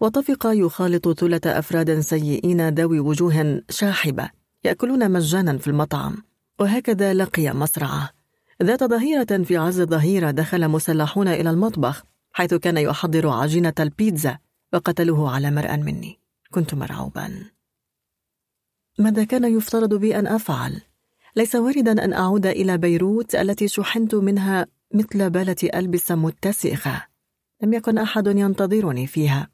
وطفق 0.00 0.46
يخالط 0.46 1.08
ثلة 1.08 1.40
أفراد 1.46 2.00
سيئين 2.00 2.68
ذوي 2.68 3.00
وجوه 3.00 3.62
شاحبة 3.70 4.30
يأكلون 4.64 5.10
مجانا 5.10 5.58
في 5.58 5.68
المطعم. 5.68 6.16
وهكذا 6.60 7.14
لقي 7.14 7.54
مصرعه. 7.54 8.10
ذات 8.62 8.84
ظهيرة 8.84 9.42
في 9.44 9.56
عز 9.56 9.80
الظهيرة 9.80 10.30
دخل 10.30 10.68
مسلحون 10.68 11.28
إلى 11.28 11.50
المطبخ 11.50 12.04
حيث 12.32 12.54
كان 12.54 12.76
يحضر 12.76 13.28
عجينة 13.28 13.74
البيتزا 13.80 14.38
وقتلوه 14.72 15.30
على 15.34 15.50
مرأى 15.50 15.76
مني. 15.76 16.18
كنت 16.50 16.74
مرعوبا. 16.74 17.44
ماذا 18.98 19.24
كان 19.24 19.56
يفترض 19.56 19.94
بي 19.94 20.18
أن 20.18 20.26
أفعل؟ 20.26 20.82
ليس 21.36 21.54
واردا 21.54 22.04
أن 22.04 22.12
أعود 22.12 22.46
إلى 22.46 22.78
بيروت 22.78 23.34
التي 23.34 23.68
شحنت 23.68 24.14
منها 24.14 24.66
مثل 24.94 25.30
بالة 25.30 25.56
ألبسة 25.74 26.14
متسخة. 26.14 27.06
لم 27.62 27.72
يكن 27.72 27.98
أحد 27.98 28.26
ينتظرني 28.26 29.06
فيها. 29.06 29.48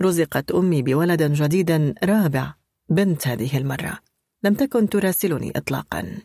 رزقت 0.00 0.50
أمي 0.50 0.82
بولد 0.82 1.22
جديد 1.22 1.94
رابع 2.04 2.54
بنت 2.88 3.28
هذه 3.28 3.58
المرة. 3.58 3.98
لم 4.42 4.54
تكن 4.54 4.88
تراسلني 4.88 5.52
إطلاقا. 5.56 6.18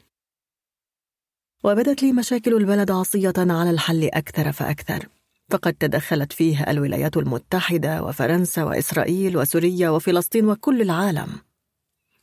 وبدت 1.64 2.04
لي 2.04 2.12
مشاكل 2.12 2.54
البلد 2.54 2.92
عصية 2.92 3.34
على 3.38 3.70
الحل 3.70 4.04
أكثر 4.04 4.52
فأكثر. 4.52 5.08
فقد 5.50 5.74
تدخلت 5.74 6.34
فيه 6.34 6.64
الولايات 6.64 7.18
المتحدة 7.18 8.04
وفرنسا 8.04 8.64
وإسرائيل 8.64 9.38
وسوريا 9.38 9.90
وفلسطين 9.90 10.50
وكل 10.50 10.82
العالم. 10.82 11.28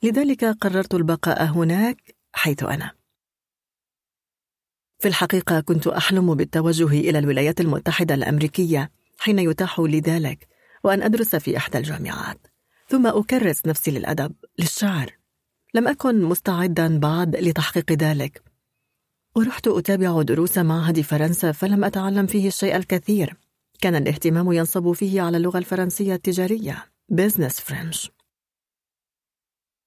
لذلك 0.03 0.45
قررت 0.45 0.95
البقاء 0.95 1.45
هناك 1.45 2.16
حيث 2.37 2.63
أنا. 2.63 2.91
في 4.99 5.09
الحقيقة 5.09 5.61
كنت 5.61 5.87
أحلم 5.87 6.35
بالتوجه 6.35 6.87
إلى 6.87 7.19
الولايات 7.19 7.61
المتحدة 7.61 8.15
الأمريكية 8.15 8.91
حين 9.19 9.39
يتاح 9.39 9.81
لي 9.81 10.01
ذلك 10.01 10.49
وأن 10.85 11.03
أدرس 11.03 11.37
في 11.37 11.57
إحدى 11.57 11.79
الجامعات 11.79 12.47
ثم 12.89 13.07
أكرس 13.07 13.67
نفسي 13.67 13.91
للأدب 13.91 14.35
للشعر. 14.59 15.11
لم 15.75 15.89
أكن 15.89 16.23
مستعدا 16.23 16.99
بعد 16.99 17.37
لتحقيق 17.37 17.93
ذلك. 17.93 18.43
ورحت 19.37 19.69
أتابع 19.69 20.23
دروس 20.23 20.59
معهد 20.59 21.01
فرنسا 21.01 21.53
فلم 21.53 21.85
أتعلم 21.85 22.27
فيه 22.27 22.49
الشيء 22.49 22.77
الكثير. 22.77 23.37
كان 23.81 23.95
الاهتمام 23.95 24.53
ينصب 24.53 24.93
فيه 24.93 25.23
على 25.23 25.37
اللغة 25.37 25.59
الفرنسية 25.59 26.15
التجارية 26.15 26.85
بيزنس 27.09 27.61
فرنش 27.61 28.11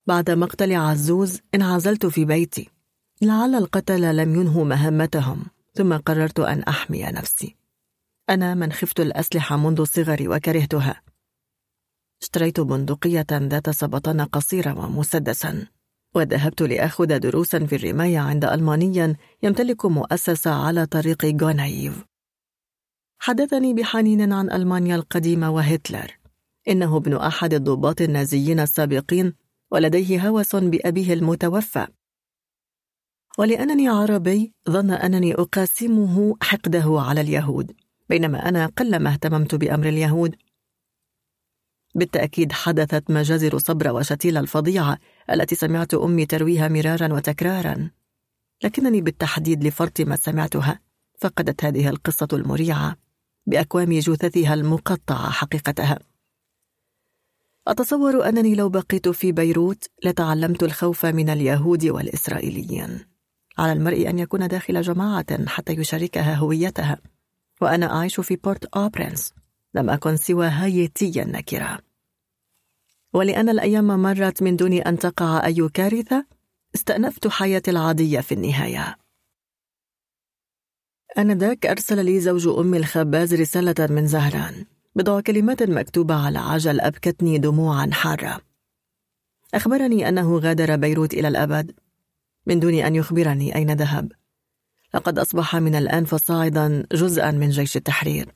بعد 0.09 0.31
مقتل 0.31 0.75
عزوز 0.75 1.39
انعزلت 1.55 2.05
في 2.05 2.25
بيتي. 2.25 2.69
لعل 3.21 3.55
القتل 3.55 4.15
لم 4.15 4.35
ينهوا 4.35 4.65
مهمتهم 4.65 5.45
ثم 5.73 5.97
قررت 5.97 6.39
أن 6.39 6.63
أحمي 6.63 7.03
نفسي. 7.03 7.55
أنا 8.29 8.53
من 8.53 8.71
خفت 8.71 8.99
الأسلحة 8.99 9.57
منذ 9.57 9.83
صغري 9.83 10.27
وكرهتها. 10.27 11.01
اشتريت 12.21 12.59
بندقية 12.59 13.25
ذات 13.31 13.69
سبطان 13.69 14.21
قصيرة 14.21 14.79
ومسدسا 14.79 15.67
وذهبت 16.15 16.61
لأخذ 16.61 17.19
دروسا 17.19 17.65
في 17.65 17.75
الرماية 17.75 18.19
عند 18.19 18.45
ألماني 18.45 19.15
يمتلك 19.43 19.85
مؤسسة 19.85 20.51
على 20.51 20.85
طريق 20.85 21.25
غونايف 21.43 22.05
حدثني 23.19 23.73
بحنين 23.73 24.33
عن 24.33 24.51
ألمانيا 24.51 24.95
القديمة 24.95 25.49
وهتلر. 25.49 26.19
إنه 26.67 26.97
ابن 26.97 27.15
أحد 27.15 27.53
الضباط 27.53 28.01
النازيين 28.01 28.59
السابقين 28.59 29.33
ولديه 29.71 30.27
هوس 30.27 30.55
بأبيه 30.55 31.13
المتوفى. 31.13 31.87
ولأنني 33.37 33.87
عربي 33.87 34.53
ظن 34.69 34.91
أنني 34.91 35.33
أقاسمه 35.33 36.35
حقده 36.41 36.85
على 36.87 37.21
اليهود 37.21 37.71
بينما 38.09 38.49
أنا 38.49 38.65
قلما 38.65 39.13
اهتممت 39.13 39.55
بأمر 39.55 39.87
اليهود. 39.87 40.35
بالتأكيد 41.95 42.51
حدثت 42.51 43.11
مجازر 43.11 43.57
صبر 43.57 43.91
وشتيل 43.91 44.37
الفظيعة 44.37 44.97
التي 45.31 45.55
سمعت 45.55 45.93
أمي 45.93 46.25
ترويها 46.25 46.67
مرارا 46.67 47.13
وتكرارا. 47.13 47.91
لكنني 48.63 49.01
بالتحديد 49.01 49.63
لفرط 49.63 50.01
ما 50.01 50.15
سمعتها 50.15 50.79
فقدت 51.19 51.65
هذه 51.65 51.89
القصة 51.89 52.27
المريعة 52.33 52.95
بأكوام 53.45 53.99
جثثها 53.99 54.53
المقطعة 54.53 55.29
حقيقتها. 55.29 55.99
أتصور 57.67 58.29
أنني 58.29 58.55
لو 58.55 58.69
بقيت 58.69 59.09
في 59.09 59.31
بيروت 59.31 59.89
لتعلمت 60.05 60.63
الخوف 60.63 61.05
من 61.05 61.29
اليهود 61.29 61.85
والإسرائيليين. 61.85 63.05
على 63.57 63.73
المرء 63.73 64.09
أن 64.09 64.19
يكون 64.19 64.47
داخل 64.47 64.81
جماعة 64.81 65.47
حتى 65.47 65.73
يشاركها 65.73 66.35
هويتها. 66.35 66.97
وأنا 67.61 67.97
أعيش 67.97 68.19
في 68.19 68.35
بورت 68.35 68.65
أوبرنس. 68.65 69.33
لم 69.73 69.89
أكن 69.89 70.17
سوى 70.17 70.47
هايتيا 70.47 71.25
نكرة. 71.25 71.79
ولأن 73.13 73.49
الأيام 73.49 73.87
مرت 73.87 74.43
من 74.43 74.55
دون 74.55 74.73
أن 74.73 74.99
تقع 74.99 75.45
أي 75.45 75.69
كارثة 75.69 76.25
استأنفت 76.75 77.27
حياتي 77.27 77.71
العادية 77.71 78.19
في 78.19 78.31
النهاية. 78.33 78.97
آنذاك 81.17 81.65
أرسل 81.65 82.05
لي 82.05 82.19
زوج 82.19 82.47
أم 82.47 82.75
الخباز 82.75 83.33
رسالة 83.33 83.87
من 83.89 84.07
زهران. 84.07 84.65
بضع 84.95 85.21
كلمات 85.21 85.63
مكتوبة 85.63 86.15
على 86.15 86.39
عجل 86.39 86.81
أبكتني 86.81 87.37
دموعا 87.37 87.89
حارة. 87.91 88.41
أخبرني 89.53 90.09
أنه 90.09 90.37
غادر 90.37 90.75
بيروت 90.75 91.13
إلى 91.13 91.27
الأبد. 91.27 91.71
من 92.45 92.59
دون 92.59 92.73
أن 92.73 92.95
يخبرني 92.95 93.55
أين 93.55 93.71
ذهب. 93.71 94.11
لقد 94.93 95.19
أصبح 95.19 95.55
من 95.55 95.75
الآن 95.75 96.05
فصاعدا 96.05 96.85
جزءا 96.91 97.31
من 97.31 97.49
جيش 97.49 97.77
التحرير. 97.77 98.35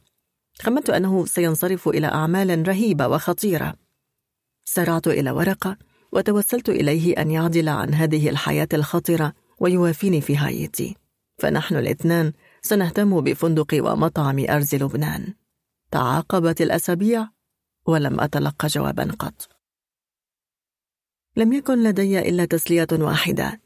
خمنت 0.61 0.89
أنه 0.89 1.25
سينصرف 1.25 1.87
إلى 1.87 2.07
أعمال 2.07 2.67
رهيبة 2.67 3.07
وخطيرة. 3.07 3.73
سرعت 4.65 5.07
إلى 5.07 5.31
ورقة 5.31 5.77
وتوسلت 6.11 6.69
إليه 6.69 7.21
أن 7.21 7.31
يعدل 7.31 7.69
عن 7.69 7.93
هذه 7.93 8.29
الحياة 8.29 8.67
الخطرة 8.73 9.33
ويوافيني 9.59 10.21
في 10.21 10.37
هايتي. 10.37 10.95
فنحن 11.37 11.75
الاثنان 11.75 12.33
سنهتم 12.61 13.21
بفندق 13.21 13.77
ومطعم 13.81 14.45
أرز 14.49 14.75
لبنان. 14.75 15.33
تعاقبت 15.93 16.61
الأسابيع 16.61 17.29
ولم 17.85 18.19
أتلقى 18.19 18.67
جوابا 18.67 19.11
قط. 19.19 19.49
لم 21.35 21.53
يكن 21.53 21.83
لدي 21.83 22.19
إلا 22.19 22.45
تسلية 22.45 22.88
واحدة. 22.92 23.61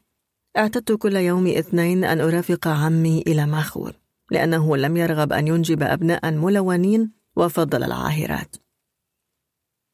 اعتدت 0.57 0.91
كل 0.91 1.15
يوم 1.15 1.47
اثنين 1.47 2.03
أن 2.03 2.21
أرافق 2.21 2.67
عمي 2.67 3.21
إلى 3.27 3.45
ماخور 3.45 3.93
لأنه 4.31 4.77
لم 4.77 4.97
يرغب 4.97 5.33
أن 5.33 5.47
ينجب 5.47 5.83
أبناء 5.83 6.31
ملونين 6.31 7.11
وفضل 7.35 7.83
العاهرات. 7.83 8.55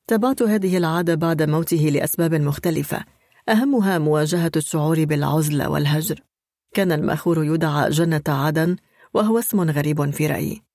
تابعت 0.08 0.42
هذه 0.42 0.78
العادة 0.78 1.16
بعد 1.16 1.42
موته 1.44 1.90
لأسباب 1.90 2.36
مختلفة. 2.36 3.06
أهمها 3.50 3.98
مواجهة 3.98 4.52
الشعور 4.56 5.06
بالعزلة 5.06 5.70
والهجر. 5.70 6.24
كان 6.74 6.92
المأخور 6.92 7.44
يدعى 7.44 7.90
جنة 7.90 8.24
عدن 8.28 8.76
وهو 9.14 9.40
اسم 9.40 9.62
غريب 9.62 10.10
في 10.12 10.28
رأيي. 10.28 10.73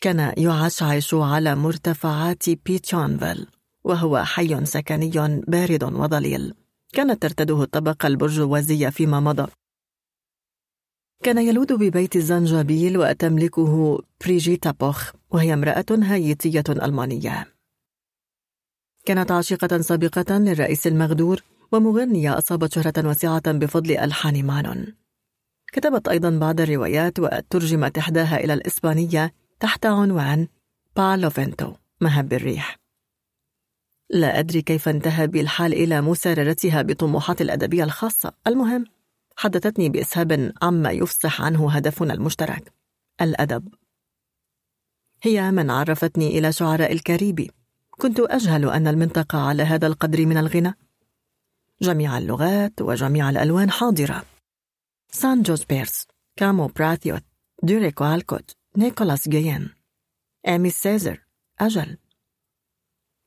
كان 0.00 0.34
يعشعش 0.36 1.14
على 1.14 1.54
مرتفعات 1.54 2.50
بيتشونفيل 2.50 3.46
وهو 3.84 4.24
حي 4.24 4.64
سكني 4.64 5.42
بارد 5.48 5.84
وظليل 5.84 6.54
كانت 6.92 7.22
ترتاده 7.22 7.62
الطبقة 7.62 8.06
البرجوازية 8.06 8.88
فيما 8.88 9.20
مضى. 9.20 9.46
كان 11.22 11.38
يلوذ 11.38 11.76
ببيت 11.76 12.16
الزنجبيل 12.16 12.98
وتملكه 12.98 14.02
بريجيتا 14.24 14.70
بوخ 14.70 15.12
وهي 15.30 15.54
امرأة 15.54 15.86
هايتية 15.90 16.64
ألمانية. 16.68 17.46
كانت 19.04 19.30
عاشقة 19.30 19.80
سابقة 19.80 20.38
للرئيس 20.38 20.86
المغدور 20.86 21.42
ومغنية 21.72 22.38
أصابت 22.38 22.72
شهرة 22.72 23.08
واسعة 23.08 23.52
بفضل 23.52 23.96
ألحان 23.96 24.46
مانون. 24.46 24.94
كتبت 25.72 26.08
أيضا 26.08 26.38
بعض 26.38 26.60
الروايات 26.60 27.18
وترجمت 27.18 27.98
إحداها 27.98 28.44
إلى 28.44 28.54
الإسبانية 28.54 29.32
تحت 29.60 29.86
عنوان 29.86 30.48
بالوفنتو 30.96 31.74
مهب 32.00 32.32
الريح 32.32 32.76
لا 34.10 34.38
أدري 34.38 34.62
كيف 34.62 34.88
انتهى 34.88 35.26
بي 35.26 35.40
الحال 35.40 35.72
إلى 35.72 36.00
مساررتها 36.00 36.82
بطموحاتي 36.82 37.40
الأدبية 37.40 37.84
الخاصة. 37.84 38.32
المهم 38.46 38.84
حدثتني 39.36 39.88
بإسهاب 39.88 40.52
عما 40.62 40.90
يفصح 40.90 41.42
عنه 41.42 41.70
هدفنا 41.70 42.14
المشترك 42.14 42.72
الأدب. 43.20 43.74
هي 45.22 45.50
من 45.50 45.70
عرفتني 45.70 46.38
إلى 46.38 46.52
شعراء 46.52 46.92
الكاريبي. 46.92 47.50
كنت 47.90 48.20
أجهل 48.20 48.70
أن 48.70 48.86
المنطقة 48.86 49.38
على 49.38 49.62
هذا 49.62 49.86
القدر 49.86 50.26
من 50.26 50.36
الغنى 50.36 50.74
جميع 51.82 52.18
اللغات 52.18 52.82
وجميع 52.82 53.30
الألوان 53.30 53.70
حاضرة. 53.70 54.22
سان 55.12 55.42
جون 55.42 55.64
بيرس 55.64 56.06
كامو 56.36 56.66
براثويت 56.66 57.22
ديريك 57.62 58.04
والكوت. 58.04 58.56
نيكولاس 58.78 59.28
جيان. 59.28 59.68
إيمي 60.48 60.70
سيزير 60.70 61.26
أجل. 61.60 61.98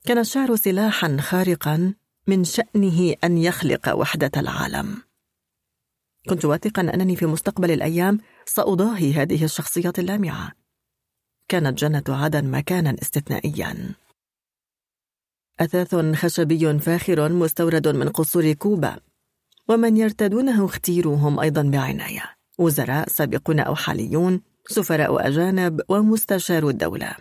كان 0.06 0.18
الشعر 0.18 0.56
سلاحا 0.56 1.18
خارقا 1.18 1.94
من 2.28 2.44
شأنه 2.44 3.16
أن 3.24 3.38
يخلق 3.38 3.90
وحدة 3.96 4.32
العالم. 4.38 5.04
كنت 6.30 6.46
واثقا 6.46 6.82
أنني 6.82 7.16
في 7.16 7.26
مستقبل 7.26 7.72
الأيام 7.72 8.20
سأضاهي 8.46 9.14
هذه 9.14 9.44
الشخصيات 9.44 10.00
اللامعة. 10.00 10.52
كانت 11.48 11.80
جنة 11.80 12.04
عدن 12.10 12.52
مكانا 12.52 12.96
استثنائيا. 13.02 13.96
أثاث 15.60 15.96
خشبي 16.16 16.80
فاخر 16.80 17.32
مستورد 17.32 17.88
من 17.88 18.10
قصور 18.10 18.54
كوبا. 18.54 19.00
ومن 19.68 19.98
يرتدونه 19.98 20.66
اختيروهم 20.66 21.40
أيضا 21.40 21.62
بعناية. 21.62 22.36
وزراء 22.58 23.08
سابقون 23.08 23.60
أو 23.60 23.76
حاليون 23.76 24.42
سفراء 24.70 25.28
أجانب 25.28 25.82
ومستشار 25.90 26.70
الدولة. 26.70 27.16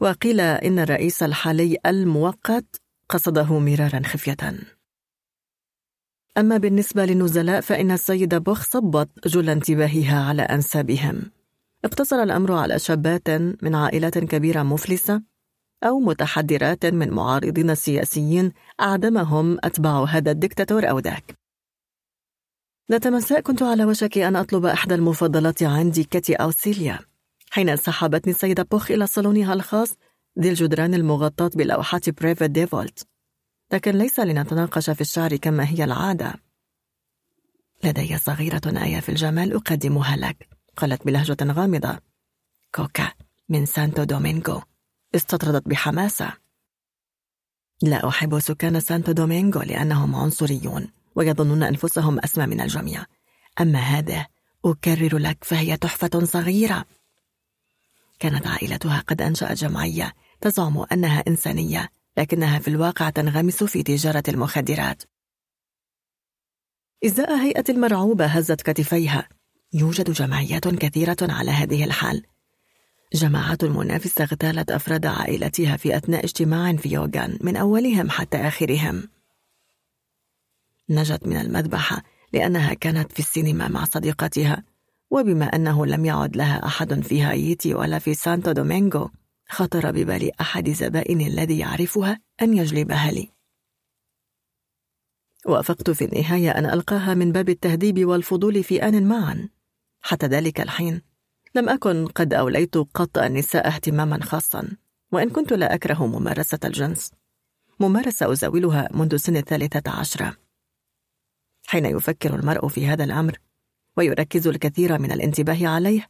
وقيل 0.00 0.40
إن 0.40 0.78
الرئيس 0.78 1.22
الحالي 1.22 1.76
المؤقت 1.86 2.82
قصده 3.08 3.58
مرارا 3.58 4.02
خفية. 4.04 4.36
أما 6.38 6.56
بالنسبة 6.56 7.04
للنزلاء 7.04 7.60
فإن 7.60 7.90
السيدة 7.90 8.38
بوخ 8.38 8.62
صبت 8.62 9.28
جل 9.28 9.50
انتباهها 9.50 10.24
على 10.28 10.42
أنسابهم. 10.42 11.30
اقتصر 11.84 12.22
الأمر 12.22 12.52
على 12.52 12.78
شابات 12.78 13.30
من 13.62 13.74
عائلات 13.74 14.18
كبيرة 14.18 14.62
مفلسة 14.62 15.22
أو 15.84 15.98
متحدرات 15.98 16.86
من 16.86 17.10
معارضين 17.10 17.74
سياسيين 17.74 18.52
أعدمهم 18.80 19.58
أتباع 19.64 20.04
هذا 20.04 20.30
الدكتاتور 20.30 20.90
أو 20.90 20.98
ذاك. 20.98 21.45
ذات 22.90 23.06
مساء 23.06 23.40
كنت 23.40 23.62
على 23.62 23.84
وشك 23.84 24.18
أن 24.18 24.36
أطلب 24.36 24.66
إحدى 24.66 24.94
المفضلات 24.94 25.62
عندي 25.62 26.04
كاتي 26.04 26.34
أو 26.34 26.50
سيليا 26.50 26.98
حين 27.50 27.76
سحبتني 27.76 28.32
السيدة 28.32 28.62
بوخ 28.62 28.90
إلى 28.90 29.06
صالونها 29.06 29.54
الخاص 29.54 29.96
ذي 30.38 30.48
الجدران 30.48 30.94
المغطاة 30.94 31.50
بلوحات 31.54 32.10
بريفيت 32.10 32.50
دوفو 32.50 33.06
لكن 33.72 33.90
ليس 33.90 34.20
لنتناقش 34.20 34.90
في 34.90 35.00
الشعر 35.00 35.36
كما 35.36 35.68
هي 35.68 35.84
العادة. 35.84 36.34
لدي 37.84 38.18
صغيرة 38.18 38.62
آية 38.66 39.00
في 39.00 39.08
الجمال 39.08 39.54
أقدمها 39.54 40.16
لك 40.16 40.48
قالت 40.76 41.06
بلهجة 41.06 41.36
غامضة. 41.42 41.98
كوكا 42.74 43.12
من 43.48 43.66
سانتو 43.66 44.04
دومينغو. 44.04 44.62
استطردت 45.14 45.68
بحماسة. 45.68 46.32
لا 47.82 48.08
أحب 48.08 48.38
سكان 48.38 48.80
سانتو 48.80 49.12
دومينغو 49.12 49.62
لأنهم 49.62 50.14
عنصريون. 50.14 50.88
ويظنون 51.16 51.62
أنفسهم 51.62 52.18
أسمى 52.18 52.46
من 52.46 52.60
الجميع. 52.60 53.04
أما 53.60 53.78
هذه 53.78 54.26
أكرر 54.64 55.18
لك 55.18 55.44
فهي 55.44 55.76
تحفة 55.76 56.24
صغيرة. 56.24 56.84
كانت 58.18 58.46
عائلتها 58.46 59.00
قد 59.00 59.22
أنشأت 59.22 59.58
جمعية 59.58 60.12
تزعم 60.40 60.84
أنها 60.92 61.24
إنسانية 61.28 61.88
لكنها 62.16 62.58
في 62.58 62.68
الواقع 62.68 63.10
تنغمس 63.10 63.64
في 63.64 63.82
تجارة 63.82 64.22
المخدرات. 64.28 65.02
إزاء 67.04 67.36
هيئة 67.36 67.64
المرعوبة 67.68 68.26
هزت 68.26 68.62
كتفيها. 68.62 69.28
يوجد 69.72 70.10
جمعيات 70.10 70.68
كثيرة 70.68 71.16
على 71.22 71.50
هذه 71.50 71.84
الحال. 71.84 72.22
جماعات 73.14 73.64
منافسة 73.64 74.24
اغتالت 74.24 74.70
أفراد 74.70 75.06
عائلتها 75.06 75.76
في 75.76 75.96
أثناء 75.96 76.24
اجتماع 76.24 76.72
في 76.72 76.88
يوغان 76.88 77.38
من 77.40 77.56
أولهم 77.56 78.10
حتى 78.10 78.36
آخرهم. 78.36 79.08
نجت 80.90 81.26
من 81.26 81.36
المذبحة 81.36 82.02
لأنها 82.32 82.74
كانت 82.74 83.12
في 83.12 83.18
السينما 83.18 83.68
مع 83.68 83.84
صديقتها 83.84 84.62
وبما 85.10 85.44
أنه 85.44 85.86
لم 85.86 86.04
يعد 86.04 86.36
لها 86.36 86.66
أحد 86.66 87.00
في 87.00 87.22
هايتي 87.22 87.74
ولا 87.74 87.98
في 87.98 88.14
سانتو 88.14 88.52
دومينغو 88.52 89.10
خطر 89.48 89.90
ببال 89.90 90.40
أحد 90.40 90.70
زبائن 90.70 91.20
الذي 91.20 91.58
يعرفها 91.58 92.20
أن 92.42 92.56
يجلبها 92.56 93.10
لي. 93.10 93.28
وافقت 95.46 95.90
في 95.90 96.04
النهاية 96.04 96.50
أن 96.50 96.66
ألقاها 96.66 97.14
من 97.14 97.32
باب 97.32 97.48
التهذيب 97.48 98.04
والفضول 98.04 98.64
في 98.64 98.82
آن 98.82 99.08
معا. 99.08 99.48
حتى 100.00 100.26
ذلك 100.26 100.60
الحين 100.60 101.02
لم 101.54 101.68
أكن 101.68 102.06
قد 102.06 102.34
أوليت 102.34 102.76
قط 102.76 103.18
النساء 103.18 103.66
اهتماما 103.66 104.22
خاصا 104.22 104.68
وإن 105.12 105.30
كنت 105.30 105.52
لا 105.52 105.74
أكره 105.74 106.06
ممارسة 106.06 106.58
الجنس. 106.64 107.12
ممارسة 107.80 108.32
أزاولها 108.32 108.88
منذ 108.92 109.16
سن 109.16 109.36
الثالثة 109.36 109.90
عشرة. 109.90 110.45
حين 111.66 111.86
يفكر 111.86 112.34
المرء 112.34 112.68
في 112.68 112.86
هذا 112.86 113.04
الأمر 113.04 113.38
ويركز 113.96 114.46
الكثير 114.46 114.98
من 114.98 115.12
الانتباه 115.12 115.68
عليه 115.68 116.08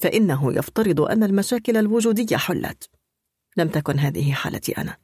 فإنه 0.00 0.52
يفترض 0.52 1.00
أن 1.00 1.22
المشاكل 1.22 1.76
الوجودية 1.76 2.36
حلت. 2.36 2.90
لم 3.56 3.68
تكن 3.68 3.98
هذه 3.98 4.32
حالتي 4.32 4.72
أنا. 4.72 4.96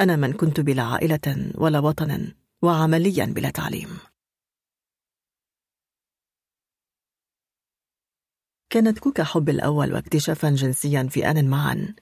أنا 0.00 0.16
من 0.16 0.32
كنت 0.32 0.60
بلا 0.60 0.82
عائلة 0.82 1.52
ولا 1.54 1.78
وطن 1.78 2.34
وعمليا 2.62 3.24
بلا 3.24 3.50
تعليم. 3.50 3.98
كانت 8.70 8.98
كوكا 8.98 9.24
حب 9.24 9.48
الأول 9.48 9.92
واكتشافا 9.92 10.50
جنسيا 10.50 11.08
في 11.10 11.30
آن 11.30 11.50
معا. 11.50 11.94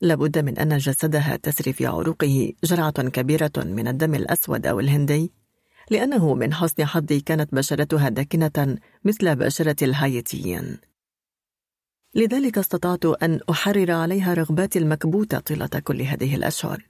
لابد 0.00 0.38
من 0.38 0.58
أن 0.58 0.78
جسدها 0.78 1.36
تسري 1.36 1.72
في 1.72 1.86
عروقه 1.86 2.52
جرعة 2.64 3.08
كبيرة 3.08 3.52
من 3.56 3.88
الدم 3.88 4.14
الأسود 4.14 4.66
أو 4.66 4.80
الهندي. 4.80 5.32
لأنه 5.90 6.34
من 6.34 6.54
حسن 6.54 6.84
حظي 6.84 7.20
كانت 7.20 7.54
بشرتها 7.54 8.08
داكنة 8.08 8.78
مثل 9.04 9.36
بشرة 9.36 9.84
الهايتيين. 9.84 10.78
لذلك 12.14 12.58
استطعت 12.58 13.04
أن 13.04 13.40
أحرر 13.50 13.90
عليها 13.90 14.34
رغباتي 14.34 14.78
المكبوتة 14.78 15.38
طيلة 15.38 15.66
كل 15.66 16.02
هذه 16.02 16.34
الأشهر. 16.34 16.88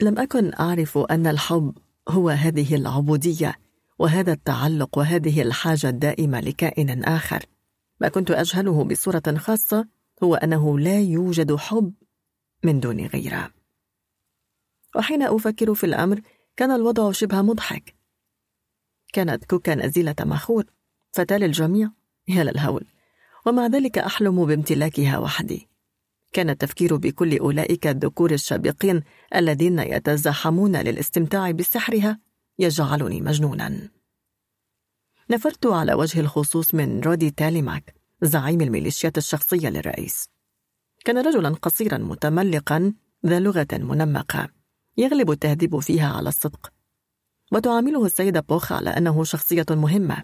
لم 0.00 0.18
أكن 0.18 0.52
أعرف 0.60 0.98
أن 0.98 1.26
الحب 1.26 1.78
هو 2.08 2.28
هذه 2.28 2.74
العبودية 2.74 3.58
وهذا 3.98 4.32
التعلق 4.32 4.98
وهذه 4.98 5.42
الحاجة 5.42 5.88
الدائمة 5.88 6.40
لكائن 6.40 7.04
آخر. 7.04 7.42
ما 8.00 8.08
كنت 8.08 8.30
أجهله 8.30 8.84
بصورة 8.84 9.22
خاصة 9.36 9.88
هو 10.22 10.34
أنه 10.34 10.78
لا 10.78 11.00
يوجد 11.00 11.54
حب 11.54 11.92
من 12.64 12.80
دون 12.80 13.06
غيره. 13.06 13.50
وحين 14.96 15.22
أفكر 15.22 15.74
في 15.74 15.84
الأمر 15.84 16.20
كان 16.56 16.70
الوضع 16.70 17.12
شبه 17.12 17.42
مضحك. 17.42 17.95
كانت 19.16 19.44
كوكا 19.44 19.74
نزيلة 19.74 20.14
مخور 20.20 20.64
فتاة 21.12 21.36
للجميع 21.36 21.90
يا 22.28 22.44
للهول 22.44 22.84
ومع 23.46 23.66
ذلك 23.66 23.98
أحلم 23.98 24.46
بامتلاكها 24.46 25.18
وحدي. 25.18 25.68
كان 26.32 26.50
التفكير 26.50 26.96
بكل 26.96 27.38
أولئك 27.38 27.86
الذكور 27.86 28.32
الشابقين 28.32 29.02
الذين 29.34 29.78
يتزاحمون 29.78 30.76
للاستمتاع 30.76 31.50
بسحرها 31.50 32.18
يجعلني 32.58 33.20
مجنونا. 33.20 33.88
نفرت 35.30 35.66
على 35.66 35.94
وجه 35.94 36.20
الخصوص 36.20 36.74
من 36.74 37.00
رودي 37.00 37.30
تاليماك 37.30 37.94
زعيم 38.22 38.60
الميليشيات 38.60 39.18
الشخصية 39.18 39.68
للرئيس. 39.68 40.28
كان 41.04 41.18
رجلا 41.18 41.48
قصيرا 41.48 41.98
متملقا 41.98 42.94
ذا 43.26 43.40
لغة 43.40 43.68
منمقة 43.72 44.48
يغلب 44.96 45.30
التهذيب 45.30 45.78
فيها 45.78 46.12
على 46.12 46.28
الصدق. 46.28 46.75
وتعامله 47.52 48.06
السيدة 48.06 48.40
بوخ 48.40 48.72
على 48.72 48.90
أنه 48.90 49.24
شخصية 49.24 49.66
مهمة. 49.70 50.22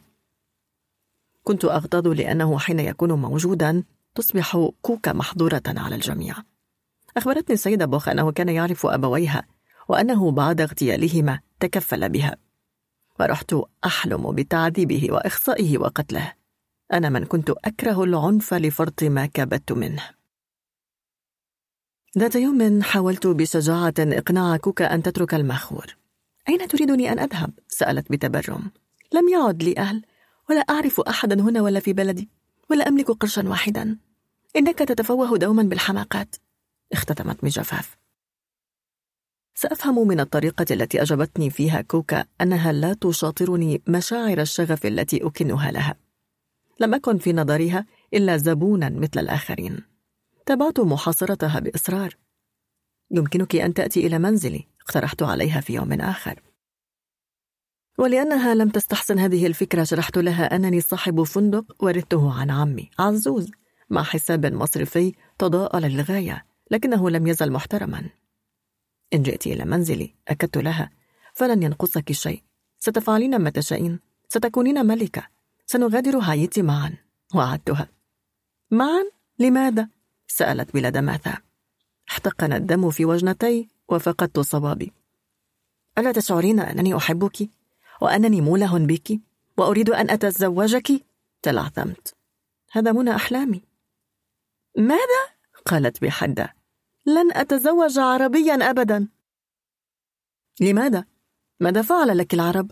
كنت 1.45 1.65
أغتاظ 1.65 2.09
لأنه 2.09 2.59
حين 2.59 2.81
يكون 2.81 3.13
موجودا 3.13 3.83
تصبح 4.15 4.71
كوكا 4.83 5.13
محظورة 5.13 5.63
على 5.67 5.95
الجميع. 5.95 6.35
أخبرتني 7.17 7.55
السيدة 7.55 7.87
بوخ 7.87 8.09
أنه 8.09 8.33
كان 8.33 8.49
يعرف 8.49 8.87
أبويها 8.87 9.47
وأنه 9.89 10.31
بعد 10.31 10.61
اغتيالهما 10.61 11.41
تكفل 11.61 12.09
بها. 12.09 12.37
ورحت 13.21 13.55
أحلم 13.85 14.33
بتعذيبه 14.33 15.09
وإخصائه 15.11 15.79
وقتله. 15.79 16.33
أنا 16.93 17.09
من 17.09 17.25
كنت 17.25 17.51
أكره 17.51 18.05
العنف 18.05 18.55
لفرط 18.55 19.03
ما 19.03 19.27
كبت 19.27 19.73
منه. 19.73 20.03
ذات 22.19 22.35
يوم 22.35 22.83
حاولت 22.83 23.27
بشجاعة 23.27 23.95
إقناع 23.99 24.57
كوكا 24.57 24.95
أن 24.95 25.03
تترك 25.03 25.35
المخور. 25.35 26.02
أين 26.49 26.69
تريدني 26.69 27.13
أن 27.13 27.19
أذهب؟ 27.19 27.53
سألت 27.69 28.13
بتبرم. 28.13 28.71
لم 29.13 29.29
يعد 29.29 29.63
لي 29.63 29.75
أهل 29.79 30.03
ولا 30.51 30.61
أعرف 30.61 31.01
أحدا 31.01 31.41
هنا 31.41 31.63
ولا 31.63 31.81
في 31.81 31.93
بلدي 31.93 32.29
ولا 32.71 32.89
أملك 32.89 33.11
قرشا 33.11 33.49
واحدا. 33.49 33.99
إنك 34.57 34.79
تتفوه 34.79 35.39
دوما 35.39 35.63
بالحماقات. 35.63 36.37
اختتمت 36.93 37.45
بجفاف. 37.45 37.97
سأفهم 39.55 40.09
من 40.09 40.21
الطريقة 40.21 40.67
التي 40.71 41.03
أجبتني 41.03 41.51
فيها 41.51 41.81
كوكا 41.81 42.25
أنها 42.41 42.73
لا 42.73 42.95
تشاطرني 42.95 43.83
مشاعر 43.89 44.41
الشغف 44.41 44.87
التي 44.87 45.27
أكنها 45.27 45.71
لها. 45.71 45.97
لم 46.81 46.95
أكن 46.95 47.19
في 47.19 47.33
نظرها 47.33 47.87
إلا 48.15 48.37
زبونا 48.37 48.89
مثل 48.89 49.21
الآخرين. 49.21 49.81
تابعت 50.47 50.81
محاصرتها 50.81 51.61
بإصرار. 51.61 52.17
يمكنك 53.11 53.57
أن 53.57 53.75
تأتي 53.75 54.07
إلى 54.07 54.19
منزلي. 54.19 54.72
اقترحت 54.93 55.23
عليها 55.23 55.61
في 55.61 55.75
يوم 55.75 55.93
آخر. 55.93 56.43
ولأنها 57.99 58.55
لم 58.55 58.69
تستحسن 58.69 59.19
هذه 59.19 59.47
الفكرة 59.47 59.85
شرحت 59.85 60.19
لها 60.19 60.57
أنني 60.57 60.81
صاحب 60.81 61.23
فندق 61.23 61.85
ورثته 61.85 62.41
عن 62.41 62.51
عمي 62.51 62.91
عزوز 62.99 63.51
مع 63.91 64.03
حساب 64.03 64.47
مصرفي 64.47 65.15
تضاءل 65.39 65.83
للغاية 65.83 66.47
لكنه 66.71 67.11
لم 67.11 67.27
يزل 67.27 67.53
محترما. 67.53 68.11
إن 69.15 69.23
جئت 69.23 69.47
إلى 69.47 69.65
منزلي 69.65 70.15
أكدت 70.29 70.59
لها 70.59 70.91
فلن 71.35 71.63
ينقصك 71.63 72.13
شيء. 72.13 72.43
ستفعلين 72.79 73.39
ما 73.39 73.51
تشائين 73.51 74.01
ستكونين 74.29 74.87
ملكة. 74.87 75.27
سنغادر 75.67 76.19
هايتي 76.19 76.63
معا. 76.63 76.97
وعدتها 77.35 77.89
معا؟ 78.71 79.05
لماذا؟ 79.39 79.89
سألت 80.29 80.75
بلا 80.75 80.89
دماثة. 80.89 81.39
احتقن 82.11 82.53
الدم 82.53 82.91
في 82.91 83.05
وجنتي 83.05 83.72
وفقدت 83.93 84.41
صوابي 84.41 84.93
ألا 85.99 86.13
تشعرين 86.13 86.61
أنني 86.61 86.97
أحبك؟ 86.97 87.51
وأنني 88.01 88.41
موله 88.41 88.79
بك؟ 88.79 89.21
وأريد 89.59 89.91
أن 89.91 90.11
أتزوجك؟ 90.11 91.07
تلعثمت 91.43 92.15
هذا 92.73 92.93
منى 92.93 93.15
أحلامي 93.15 93.63
ماذا؟ 94.79 95.23
قالت 95.67 96.03
بحدة 96.03 96.55
لن 97.07 97.33
أتزوج 97.33 97.99
عربيا 97.99 98.71
أبدا 98.71 99.09
لماذا؟ 100.61 101.05
ماذا 101.61 101.83
فعل 101.83 102.19
لك 102.19 102.35
العرب؟ 102.35 102.71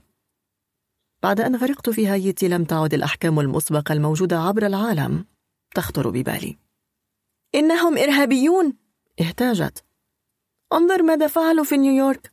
بعد 1.22 1.40
أن 1.40 1.56
غرقت 1.56 1.90
في 1.90 2.06
هايتي 2.06 2.48
لم 2.48 2.64
تعد 2.64 2.94
الأحكام 2.94 3.40
المسبقة 3.40 3.92
الموجودة 3.92 4.38
عبر 4.38 4.66
العالم 4.66 5.24
تخطر 5.74 6.10
ببالي 6.10 6.58
إنهم 7.54 7.98
إرهابيون 7.98 8.76
اهتاجت 9.20 9.84
انظر 10.72 11.02
ماذا 11.02 11.26
فعلوا 11.26 11.64
في 11.64 11.76
نيويورك. 11.76 12.32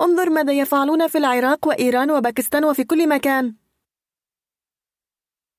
انظر 0.00 0.30
ماذا 0.30 0.52
يفعلون 0.52 1.06
في 1.06 1.18
العراق 1.18 1.68
وإيران 1.68 2.10
وباكستان 2.10 2.64
وفي 2.64 2.84
كل 2.84 3.08
مكان. 3.08 3.54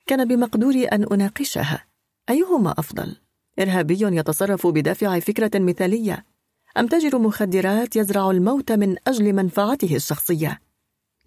كان 0.07 0.27
بمقدوري 0.27 0.85
أن 0.85 1.03
أناقشها. 1.03 1.87
أيهما 2.29 2.71
أفضل؟ 2.77 3.15
إرهابي 3.59 4.17
يتصرف 4.17 4.67
بدافع 4.67 5.19
فكرة 5.19 5.59
مثالية. 5.59 6.25
أم 6.77 6.87
تاجر 6.87 7.17
مخدرات 7.17 7.95
يزرع 7.95 8.31
الموت 8.31 8.71
من 8.71 8.95
أجل 9.07 9.33
منفعته 9.33 9.95
الشخصية؟ 9.95 10.61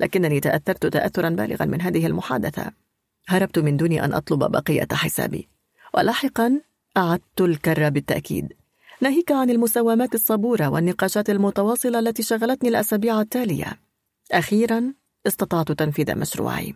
لكنني 0.01 0.41
تأثرت 0.41 0.87
تأثرا 0.87 1.29
بالغا 1.29 1.65
من 1.65 1.81
هذه 1.81 2.07
المحادثة. 2.07 2.73
هربت 3.29 3.59
من 3.59 3.77
دون 3.77 3.93
أن 3.93 4.13
أطلب 4.13 4.51
بقية 4.51 4.89
حسابي. 4.93 5.49
ولاحقا 5.95 6.61
أعدت 6.97 7.41
الكر 7.41 7.89
بالتأكيد. 7.89 8.62
ناهيك 9.03 9.33
عن 9.33 9.51
المساومات 9.51 10.15
الصبورة 10.15 10.69
والنقاشات 10.69 11.31
المتواصلة 11.31 11.99
التي 11.99 12.23
شغلتني 12.23 12.69
الأسابيع 12.69 13.21
التالية. 13.21 13.81
أخيرا 14.33 14.95
استطعت 15.27 15.73
تنفيذ 15.73 16.19
مشروعي. 16.19 16.75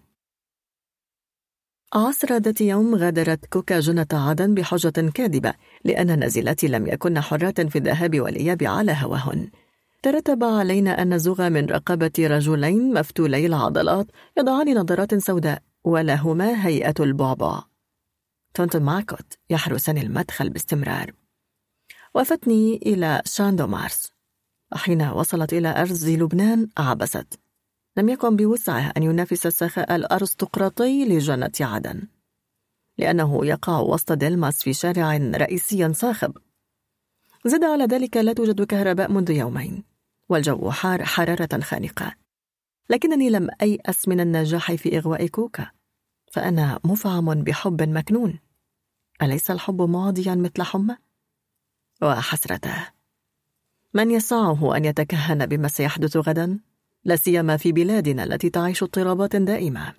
عصر 1.95 2.37
ذات 2.37 2.61
يوم 2.61 2.95
غادرت 2.95 3.47
كوكا 3.47 3.81
جنة 3.81 4.07
عدن 4.13 4.55
بحجة 4.55 5.11
كاذبة 5.15 5.55
لأن 5.85 6.19
نازلاتي 6.19 6.69
لم 6.69 6.87
يكن 6.87 7.21
حرات 7.21 7.61
في 7.61 7.79
الذهاب 7.79 8.21
والإياب 8.21 8.63
على 8.63 8.97
هواهن. 9.03 9.51
ترتب 10.03 10.45
علينا 10.45 11.03
أن 11.03 11.15
نزوغ 11.15 11.49
من 11.49 11.67
رقبة 11.67 12.13
رجلين 12.19 12.95
مفتولي 12.95 13.47
العضلات 13.47 14.07
يضعان 14.39 14.79
نظارات 14.79 15.15
سوداء 15.15 15.63
ولهما 15.85 16.67
هيئة 16.67 16.95
البعبع. 17.01 17.63
تونت 18.55 18.77
ماكوت 18.77 19.33
يحرسان 19.51 19.99
المدخل 19.99 20.51
باستمرار. 20.51 21.26
وفتني 22.17 22.77
إلى 22.77 23.23
شاندو 23.25 23.67
مارس 23.67 24.13
وحين 24.73 25.03
وصلت 25.03 25.53
إلى 25.53 25.81
أرز 25.81 26.09
لبنان 26.09 26.69
عبست. 26.79 27.41
لم 27.97 28.09
يكن 28.09 28.37
بوسعه 28.37 28.93
أن 28.97 29.03
ينافس 29.03 29.47
السخاء 29.47 29.97
الأرستقراطي 29.97 31.05
لجنة 31.05 31.53
عدن 31.61 32.09
لأنه 32.99 33.47
يقع 33.47 33.79
وسط 33.79 34.13
دلماس 34.13 34.63
في 34.63 34.73
شارع 34.73 35.17
رئيسي 35.17 35.93
صاخب. 35.93 36.37
زد 37.45 37.65
على 37.65 37.85
ذلك 37.85 38.17
لا 38.17 38.33
توجد 38.33 38.63
كهرباء 38.63 39.13
منذ 39.13 39.31
يومين 39.31 39.85
والجو 40.29 40.71
حار 40.71 41.05
حرارة 41.05 41.61
خانقة. 41.61 42.15
لكنني 42.91 43.31
لم 43.31 43.49
أيأس 43.63 44.09
من 44.09 44.21
النجاح 44.21 44.73
في 44.73 44.99
إغواء 44.99 45.27
كوكا 45.27 45.71
فأنا 46.33 46.81
مفعم 46.85 47.43
بحب 47.43 47.83
مكنون. 47.83 48.39
أليس 49.23 49.51
الحب 49.51 49.83
ماضيا 49.83 50.35
مثل 50.35 50.63
حمى؟ 50.63 50.97
وحسرته. 52.03 52.89
من 53.95 54.11
يسعه 54.11 54.77
أن 54.77 54.85
يتكهن 54.85 55.47
بما 55.47 55.69
سيحدث 55.69 56.17
غدا؟ 56.17 56.59
لا 57.05 57.17
سيما 57.17 57.57
في 57.57 57.73
بلادنا 57.73 58.25
التي 58.25 58.51
تعيش 58.51 58.83
اضطرابات 58.83 59.37
دائمة. 59.37 59.95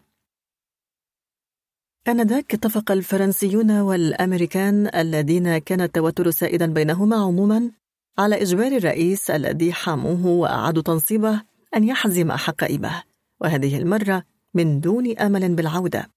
آنذاك 2.08 2.53
اتفق 2.53 2.92
الفرنسيون 2.92 3.72
والأمريكان 3.80 4.96
الذين 4.96 5.58
كان 5.58 5.81
التوتر 5.81 6.31
سائدا 6.31 6.65
بينهما 6.65 7.15
عموما 7.15 7.72
على 8.17 8.42
إجبار 8.42 8.72
الرئيس 8.72 9.31
الذي 9.31 9.74
حاموه 9.74 10.26
وأعادوا 10.26 10.83
تنصيبه 10.83 11.42
أن 11.76 11.83
يحزم 11.83 12.31
حقائبه 12.31 13.03
وهذه 13.42 13.78
المرة 13.78 14.24
من 14.53 14.80
دون 14.80 15.17
أمل 15.17 15.56
بالعودة. 15.56 16.17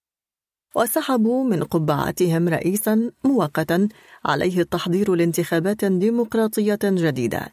وسحبوا 0.77 1.45
من 1.45 1.65
قبعتهم 1.65 2.49
رئيسا 2.49 3.11
مؤقتا 3.25 3.89
عليه 4.25 4.61
التحضير 4.61 5.15
لانتخابات 5.15 5.85
ديمقراطية 5.85 6.79
جديدة. 6.85 7.53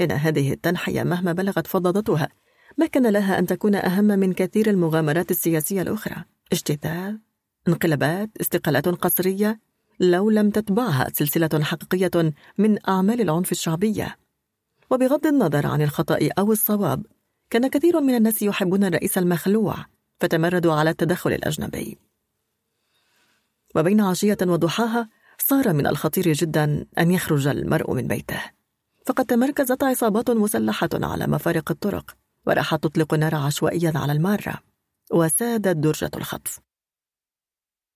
إن 0.00 0.12
هذه 0.12 0.52
التنحية 0.52 1.02
مهما 1.02 1.32
بلغت 1.32 1.66
فضضتها 1.66 2.28
ما 2.78 2.86
كان 2.86 3.06
لها 3.06 3.38
أن 3.38 3.46
تكون 3.46 3.74
أهم 3.74 4.04
من 4.04 4.32
كثير 4.32 4.70
المغامرات 4.70 5.30
السياسية 5.30 5.82
الأخرى. 5.82 6.24
اجتثاث 6.52 7.14
انقلابات 7.68 8.30
استقالات 8.40 8.88
قصرية 8.88 9.60
لو 10.00 10.30
لم 10.30 10.50
تتبعها 10.50 11.08
سلسلة 11.12 11.50
حقيقية 11.62 12.32
من 12.58 12.88
أعمال 12.88 13.20
العنف 13.20 13.52
الشعبية. 13.52 14.16
وبغض 14.90 15.26
النظر 15.26 15.66
عن 15.66 15.82
الخطأ 15.82 16.28
أو 16.38 16.52
الصواب 16.52 17.06
كان 17.50 17.68
كثير 17.68 18.00
من 18.00 18.14
الناس 18.14 18.42
يحبون 18.42 18.84
الرئيس 18.84 19.18
المخلوع 19.18 19.76
فتمردوا 20.20 20.72
على 20.72 20.90
التدخل 20.90 21.32
الأجنبي. 21.32 21.98
وبين 23.74 24.00
عشية 24.00 24.38
وضحاها 24.42 25.08
صار 25.38 25.72
من 25.72 25.86
الخطير 25.86 26.32
جدا 26.32 26.86
أن 26.98 27.10
يخرج 27.10 27.46
المرء 27.46 27.94
من 27.94 28.06
بيته. 28.06 28.40
فقد 29.06 29.24
تمركزت 29.24 29.82
عصابات 29.82 30.30
مسلحة 30.30 30.88
على 30.94 31.26
مفارق 31.26 31.70
الطرق 31.70 32.16
وراحت 32.46 32.82
تطلق 32.82 33.14
النار 33.14 33.34
عشوائيا 33.34 33.92
على 33.94 34.12
المارة 34.12 34.54
وسادت 35.12 35.76
درجة 35.76 36.10
الخطف. 36.16 36.60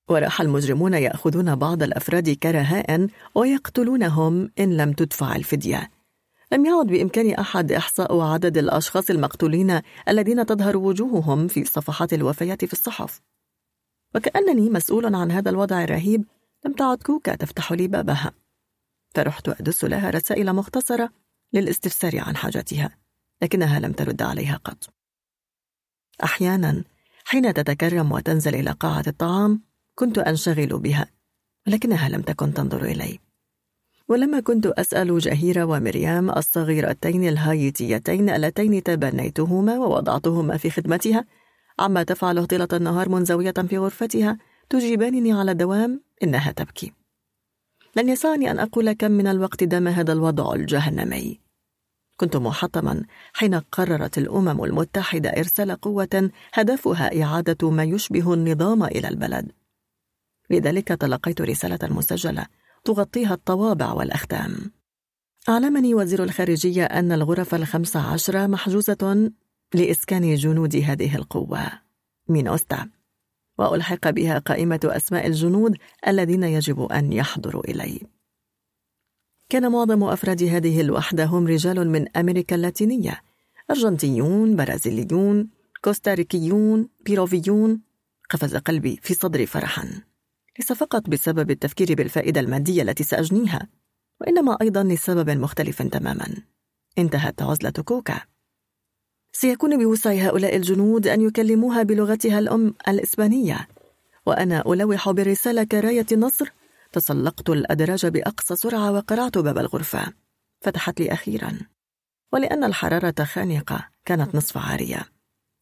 وراح 0.09 0.41
المجرمون 0.41 0.95
يأخذون 0.95 1.55
بعض 1.55 1.83
الأفراد 1.83 2.31
كرهاء 2.31 3.09
ويقتلونهم 3.35 4.51
إن 4.59 4.77
لم 4.77 4.93
تدفع 4.93 5.37
الفدية. 5.37 5.91
لم 6.53 6.67
يعد 6.67 6.87
بإمكان 6.87 7.35
أحد 7.35 7.73
إحصاء 7.73 8.21
عدد 8.21 8.59
الأشخاص 8.59 9.11
المقتولين 9.11 9.81
الذين 10.09 10.47
تظهر 10.47 10.77
وجوههم 10.77 11.49
في 11.49 11.65
صفحات 11.65 12.13
الوفيات 12.13 12.65
في 12.65 12.73
الصحف. 12.73 13.21
وكأنني 14.17 14.71
مسؤول 14.71 15.15
عن 15.15 15.31
هذا 15.31 15.51
الوضع 15.51 15.85
الرهيب 15.85 16.25
لم 16.67 16.73
تعد 16.73 17.03
كوكا 17.03 17.35
تفتح 17.35 17.73
لي 17.73 17.89
بابها. 17.89 18.33
فرحت 19.15 19.49
أدس 19.49 19.85
لها 19.85 20.11
رسائل 20.11 20.53
مختصرة 20.53 21.11
للاستفسار 21.53 22.21
عن 22.21 22.37
حاجتها 22.37 22.99
لكنها 23.43 23.81
لم 23.81 23.93
ترد 23.93 24.23
عليها 24.23 24.57
قط. 24.65 24.91
أحيانا 26.25 26.85
حين 27.25 27.55
تتكرم 27.55 28.13
وتنزل 28.13 28.55
إلى 28.55 28.71
قاعة 28.71 29.05
الطعام 29.07 29.63
كنت 29.95 30.19
أنشغل 30.19 30.79
بها 30.79 31.07
ولكنها 31.67 32.09
لم 32.09 32.23
تكن 32.23 32.55
تنظر 32.55 32.85
إلي. 32.85 33.19
ولما 34.09 34.41
كنت 34.41 34.67
أسأل 34.67 35.19
جهيرة 35.19 35.65
ومريام 35.65 36.31
الصغيرتين 36.31 37.29
الهايتيتين 37.29 38.31
اللتين 38.31 38.83
تبنيتهما 38.83 39.79
ووضعتهما 39.79 40.57
في 40.57 40.71
خدمتها 40.71 41.25
عما 41.79 42.03
تفعله 42.03 42.45
طيلة 42.45 42.69
النهار 42.73 43.09
منزوية 43.09 43.55
في 43.69 43.79
غرفتها 43.79 44.39
تجيبانني 44.71 45.33
على 45.33 45.51
الدوام 45.51 46.01
إنها 46.23 46.53
تبكي. 46.53 46.93
لن 47.97 48.09
يسعني 48.09 48.51
أن 48.51 48.59
أقول 48.59 48.93
كم 48.93 49.11
من 49.11 49.27
الوقت 49.27 49.65
دام 49.65 49.89
هذا 49.89 50.13
الوضع 50.13 50.55
الجهنمي. 50.55 51.41
كنت 52.17 52.37
محطما 52.37 53.05
حين 53.33 53.55
قررت 53.55 54.19
الأمم 54.19 54.65
المتحدة 54.65 55.31
إرسال 55.31 55.81
قوة 55.81 56.31
هدفها 56.55 57.23
إعادة 57.23 57.71
ما 57.71 57.85
يشبه 57.85 58.35
النظام 58.35 58.85
إلى 58.85 59.09
البلد. 59.09 59.53
لذلك 60.51 60.89
تلقيت 60.89 61.41
رسالة 61.41 61.79
مسجلة 61.83 62.47
تغطيها 62.85 63.35
الطوابع 63.35 63.93
والأختام. 63.93 64.73
أعلمني 65.49 65.95
وزير 65.95 66.23
الخارجية 66.23 66.85
أن 66.85 67.13
الغرف 67.13 67.55
الخمس 67.55 67.97
عشرة 67.97 68.47
محجوزة 68.47 69.31
لإسكان 69.75 70.35
جنود 70.35 70.77
هذه 70.77 71.17
القوة. 71.17 71.73
مينوستا 72.29 72.91
وألحق 73.59 74.11
بها 74.11 74.39
قائمة 74.39 74.81
أسماء 74.85 75.27
الجنود 75.27 75.77
الذين 76.09 76.43
يجب 76.43 76.83
أن 76.83 77.13
يحضروا 77.13 77.71
إلي. 77.71 78.01
كان 79.49 79.73
معظم 79.73 80.05
أفراد 80.05 80.43
هذه 80.43 80.81
الوحدة 80.81 81.25
هم 81.25 81.47
رجال 81.47 81.91
من 81.91 82.17
أمريكا 82.17 82.57
اللاتينية. 82.57 83.21
أرجنتيون 83.71 84.57
برازيليون 84.57 85.51
كوستاريكيون 85.85 86.89
بيروفيون. 87.05 87.81
قفز 88.31 88.57
قلبي 88.57 88.99
في 89.03 89.15
صدري 89.15 89.47
فرحا. 89.47 90.03
ليس 90.59 90.73
فقط 90.73 91.11
بسبب 91.11 91.51
التفكير 91.51 91.95
بالفائدة 91.95 92.41
المادية 92.41 92.83
التي 92.83 93.05
سأجنيها 93.05 93.69
وإنما 94.21 94.59
أيضا 94.63 94.83
لسبب 94.83 95.31
مختلف 95.31 95.83
تماما. 95.83 96.29
انتهت 96.99 97.43
عزلة 97.43 97.71
كوكا. 97.71 98.21
سيكون 99.41 99.79
بوسع 99.79 100.11
هؤلاء 100.11 100.57
الجنود 100.57 101.07
أن 101.07 101.21
يكلموها 101.21 101.83
بلغتها 101.83 102.39
الأم 102.39 102.75
الإسبانية. 102.89 103.69
وأنا 104.27 104.63
ألوح 104.67 105.11
برسالة 105.11 105.65
كراية 105.65 106.07
النصر 106.13 106.53
تسلقت 106.93 107.51
الأدراج 107.51 108.07
بأقصى 108.07 108.57
سرعة 108.57 108.93
وقرعت 108.93 109.39
باب 109.39 109.59
الغرفة. 109.59 110.13
فتحت 110.61 111.01
لي 111.01 111.13
أخيرا. 111.13 111.59
ولأن 112.33 112.65
الحرارة 112.65 113.25
خانقة 113.25 113.89
كانت 114.05 114.35
نصف 114.35 114.59
عارية. 114.59 115.03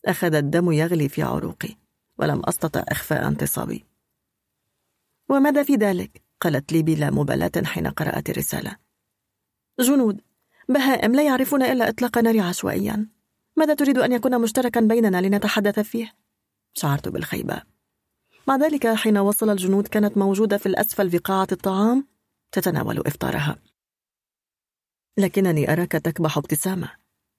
أخذ 0.07 0.35
الدم 0.35 0.73
يغلي 0.73 1.09
في 1.09 1.23
عروقي 1.23 1.77
ولم 2.19 2.43
أستطع 2.45 2.85
إخفاء 2.89 3.29
انتصابي. 3.29 3.85
وماذا 5.29 5.63
في 5.63 5.75
ذلك؟ 5.75 6.23
قالت 6.41 6.73
لي 6.73 6.83
بلا 6.83 7.11
مبالاة 7.11 7.65
حين 7.65 7.87
قرأت 7.87 8.31
الرسالة. 8.31 8.77
جنود 9.81 10.21
بهائم 10.69 11.15
لا 11.15 11.23
يعرفون 11.23 11.63
إلا 11.63 11.89
إطلاق 11.89 12.19
نار 12.19 12.41
عشوائيا 12.41 13.14
ماذا 13.57 13.75
تريد 13.75 13.99
أن 13.99 14.13
يكون 14.13 14.41
مشتركا 14.41 14.81
بيننا 14.81 15.21
لنتحدث 15.21 15.81
فيه؟ 15.81 16.15
شعرت 16.73 17.09
بالخيبة. 17.09 17.63
مع 18.49 18.57
ذلك 18.57 18.87
حين 18.87 19.19
وصل 19.19 19.51
الجنود 19.51 19.89
كانت 19.89 20.19
موجودة 20.19 20.57
في 20.59 20.67
الأسفل 20.67 21.11
في 21.11 21.19
قاعة 21.19 21.47
الطعام 21.53 22.09
تتناول 22.53 22.99
إفطارها. 23.07 23.59
لكنني 25.19 25.73
أراك 25.73 25.93
تكبح 25.93 26.39
ابتسامة. 26.39 26.91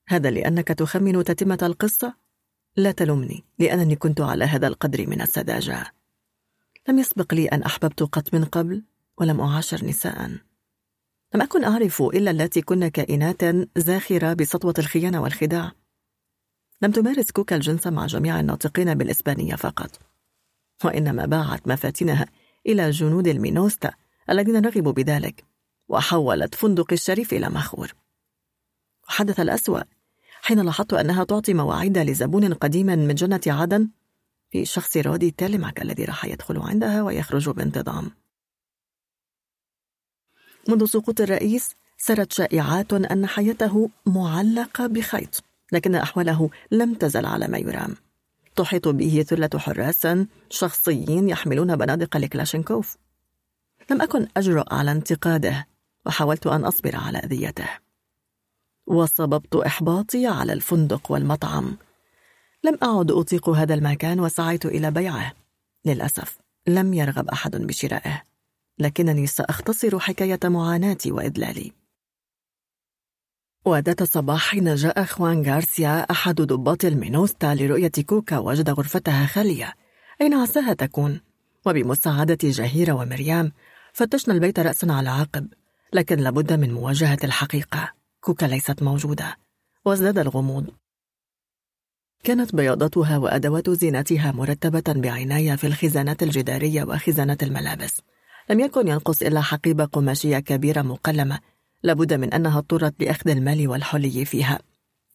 هذا 0.07 0.31
لأنك 0.31 0.67
تخمن 0.67 1.23
تتمة 1.23 1.59
القصة؟ 1.61 2.13
لا 2.77 2.91
تلمني 2.91 3.43
لأنني 3.59 3.95
كنت 3.95 4.21
على 4.21 4.45
هذا 4.45 4.67
القدر 4.67 5.07
من 5.07 5.21
السذاجة. 5.21 5.93
لم 6.89 6.99
يسبق 6.99 7.33
لي 7.33 7.47
أن 7.47 7.63
أحببت 7.63 8.03
قط 8.03 8.33
من 8.33 8.45
قبل 8.45 8.83
ولم 9.17 9.41
أعاشر 9.41 9.85
نساء. 9.85 10.27
لم 11.35 11.41
أكن 11.41 11.63
أعرف 11.63 12.01
إلا 12.01 12.31
التي 12.31 12.61
كن 12.61 12.87
كائنات 12.87 13.41
زاخرة 13.77 14.33
بسطوة 14.33 14.73
الخيانة 14.79 15.21
والخداع. 15.21 15.71
لم 16.81 16.91
تمارس 16.91 17.31
كوكا 17.31 17.55
الجنس 17.55 17.87
مع 17.87 18.05
جميع 18.05 18.39
الناطقين 18.39 18.93
بالإسبانية 18.95 19.55
فقط. 19.55 19.99
وإنما 20.83 21.25
باعت 21.25 21.67
مفاتنها 21.67 22.25
إلى 22.67 22.89
جنود 22.89 23.27
المينوستا 23.27 23.91
الذين 24.29 24.65
رغبوا 24.65 24.91
بذلك 24.91 25.43
وحولت 25.87 26.55
فندق 26.55 26.93
الشريف 26.93 27.33
إلى 27.33 27.49
ماخور. 27.49 27.93
وحدث 29.09 29.39
الأسوأ 29.39 29.81
حين 30.41 30.59
لاحظت 30.59 30.93
أنها 30.93 31.23
تعطي 31.23 31.53
مواعيد 31.53 31.97
لزبون 31.97 32.53
قديم 32.53 32.85
من 32.85 33.15
جنة 33.15 33.41
عدن 33.47 33.89
في 34.51 34.65
شخص 34.65 34.97
رودي 34.97 35.31
تيليماك 35.31 35.81
الذي 35.81 36.05
راح 36.05 36.25
يدخل 36.25 36.57
عندها 36.57 37.03
ويخرج 37.03 37.49
بانتظام. 37.49 38.11
منذ 40.69 40.85
سقوط 40.85 41.21
الرئيس 41.21 41.75
سرت 41.97 42.33
شائعات 42.33 42.93
أن 42.93 43.27
حياته 43.27 43.89
معلقة 44.05 44.87
بخيط. 44.87 45.43
لكن 45.71 45.95
أحواله 45.95 46.49
لم 46.71 46.93
تزل 46.93 47.25
على 47.25 47.47
ما 47.47 47.57
يرام. 47.57 47.95
تحيط 48.55 48.87
به 48.87 49.25
ثلة 49.27 49.49
حراس 49.55 50.07
شخصيين 50.49 51.29
يحملون 51.29 51.75
بنادق 51.75 52.17
لكلاشينكوف. 52.17 52.97
لم 53.91 54.01
أكن 54.01 54.27
أجرؤ 54.37 54.73
على 54.73 54.91
انتقاده 54.91 55.67
وحاولت 56.05 56.47
أن 56.47 56.65
أصبر 56.65 56.95
على 56.95 57.17
أذيته. 57.17 57.69
وصببت 58.87 59.55
إحباطي 59.55 60.27
على 60.27 60.53
الفندق 60.53 61.11
والمطعم. 61.11 61.77
لم 62.63 62.77
أعد 62.83 63.11
أطيق 63.11 63.49
هذا 63.49 63.73
المكان 63.73 64.19
وسعيت 64.19 64.65
إلى 64.65 64.91
بيعه. 64.91 65.33
للأسف 65.85 66.37
لم 66.67 66.93
يرغب 66.93 67.29
أحد 67.29 67.55
بشرائه. 67.55 68.21
لكنني 68.79 69.27
سأختصر 69.27 69.99
حكاية 69.99 70.39
معاناتي 70.43 71.11
وإدلالي 71.11 71.71
وذات 73.65 74.03
صباح 74.03 74.55
جاء 74.55 75.03
خوان 75.03 75.41
غارسيا 75.41 75.99
أحد 76.11 76.35
ضباط 76.35 76.85
المينوستا 76.85 77.55
لرؤية 77.55 77.91
كوكا 78.05 78.37
وجد 78.37 78.69
غرفتها 78.69 79.25
خالية 79.25 79.73
أين 80.21 80.33
عساها 80.33 80.73
تكون؟ 80.73 81.21
وبمساعدة 81.65 82.37
جهيرة 82.43 82.93
ومريم 82.93 83.51
فتشنا 83.93 84.33
البيت 84.33 84.59
رأسا 84.59 84.87
على 84.89 85.09
عقب 85.09 85.47
لكن 85.93 86.19
لابد 86.19 86.53
من 86.53 86.73
مواجهة 86.73 87.17
الحقيقة. 87.23 87.91
كوكا 88.21 88.45
ليست 88.45 88.83
موجودة 88.83 89.37
وازداد 89.85 90.17
الغموض. 90.17 90.65
كانت 92.23 92.55
بياضتها 92.55 93.17
وأدوات 93.17 93.69
زينتها 93.69 94.31
مرتبة 94.31 94.83
بعناية 94.87 95.55
في 95.55 95.67
الخزانات 95.67 96.23
الجدارية 96.23 96.83
وخزانات 96.83 97.43
الملابس. 97.43 98.01
لم 98.49 98.59
يكن 98.59 98.87
ينقص 98.87 99.21
إلا 99.21 99.41
حقيبة 99.41 99.85
قماشية 99.85 100.39
كبيرة 100.39 100.81
مقلمة 100.81 101.39
لابد 101.85 102.13
من 102.13 102.33
أنها 102.33 102.57
اضطرت 102.57 103.03
لأخذ 103.03 103.29
المال 103.29 103.67
والحلي 103.67 104.25
فيها. 104.25 104.59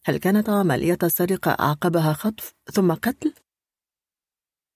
هل 0.05 0.17
كانت 0.17 0.49
عملية 0.49 0.97
السرقة 1.03 1.51
أعقبها 1.51 2.13
خطف 2.13 2.53
ثم 2.73 2.93
قتل؟ 2.93 3.33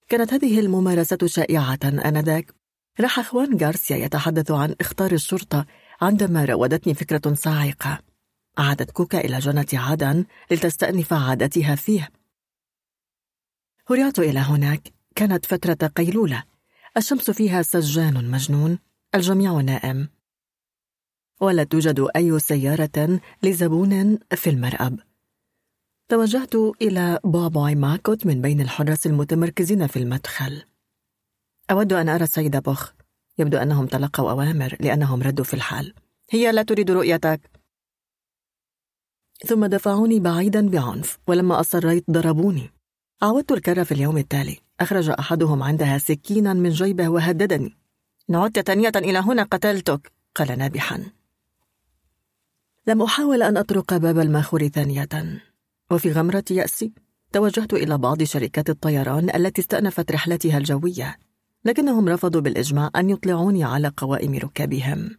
كانت 0.07 0.33
هذه 0.33 0.59
الممارسة 0.59 1.17
شائعة 1.25 1.79
آنذاك. 1.83 2.53
راح 2.99 3.19
خوان 3.21 3.57
غارسيا 3.57 3.97
يتحدث 3.97 4.51
عن 4.51 4.75
اختار 4.81 5.11
الشرطة 5.11 5.65
عندما 6.01 6.45
راودتني 6.45 6.93
فكرة 6.93 7.33
صاعقة. 7.33 7.99
عادت 8.57 8.91
كوكا 8.91 9.19
إلى 9.19 9.39
جنة 9.39 9.67
عدن 9.73 10.25
لتستأنف 10.51 11.13
عادتها 11.13 11.75
فيه 11.75 12.09
هرعت 13.89 14.19
إلى 14.19 14.39
هناك. 14.39 14.93
كانت 15.15 15.45
فترة 15.45 15.87
قيلولة. 15.87 16.43
الشمس 16.97 17.31
فيها 17.31 17.61
سجان 17.61 18.31
مجنون. 18.31 18.79
الجميع 19.15 19.61
نائم. 19.61 20.09
ولا 21.41 21.63
توجد 21.63 22.07
أي 22.15 22.39
سيارة 22.39 23.19
لزبون 23.43 24.19
في 24.35 24.49
المرأب 24.49 24.99
توجهت 26.09 26.55
إلى 26.55 27.19
باباي 27.23 27.75
ماكوت 27.75 28.25
من 28.25 28.41
بين 28.41 28.61
الحراس 28.61 29.07
المتمركزين 29.07 29.87
في 29.87 29.99
المدخل. 29.99 30.63
أود 31.71 31.93
أن 31.93 32.09
أرى 32.09 32.23
السيدة 32.23 32.59
بوخ. 32.59 32.91
يبدو 33.37 33.57
أنهم 33.57 33.85
تلقوا 33.85 34.31
أوامر 34.31 34.77
لأنهم 34.79 35.23
ردوا 35.23 35.45
في 35.45 35.53
الحال. 35.53 35.93
هي 36.29 36.51
لا 36.51 36.63
تريد 36.63 36.91
رؤيتك. 36.91 37.51
ثم 39.45 39.65
دفعوني 39.65 40.19
بعيدا 40.19 40.69
بعنف 40.69 41.19
ولما 41.27 41.59
أصريت 41.59 42.11
ضربوني. 42.11 42.69
عودت 43.21 43.51
الكرة 43.51 43.83
في 43.83 43.91
اليوم 43.91 44.17
التالي. 44.17 44.57
أخرج 44.79 45.09
أحدهم 45.09 45.63
عندها 45.63 45.97
سكينا 45.97 46.53
من 46.53 46.69
جيبه 46.69 47.09
وهددني. 47.09 47.77
إن 48.29 48.35
عدت 48.35 48.59
ثانية 48.59 48.91
إلى 48.95 49.19
هنا 49.19 49.43
قتلتك! 49.43 50.11
قال 50.35 50.57
نابحا. 50.57 51.05
لم 52.87 53.01
أحاول 53.01 53.43
أن 53.43 53.57
أطرق 53.57 53.97
باب 53.97 54.19
الماخور 54.19 54.67
ثانية. 54.67 55.09
وفي 55.91 56.11
غمرة 56.11 56.43
يأسي 56.51 56.91
توجهت 57.31 57.73
إلى 57.73 57.97
بعض 57.97 58.23
شركات 58.23 58.69
الطيران 58.69 59.35
التي 59.35 59.61
استأنفت 59.61 60.11
رحلتها 60.11 60.57
الجوية 60.57 61.17
لكنهم 61.65 62.09
رفضوا 62.09 62.41
بالإجماع 62.41 62.89
أن 62.95 63.09
يطلعوني 63.09 63.63
على 63.63 63.91
قوائم 63.97 64.35
ركابهم. 64.35 65.17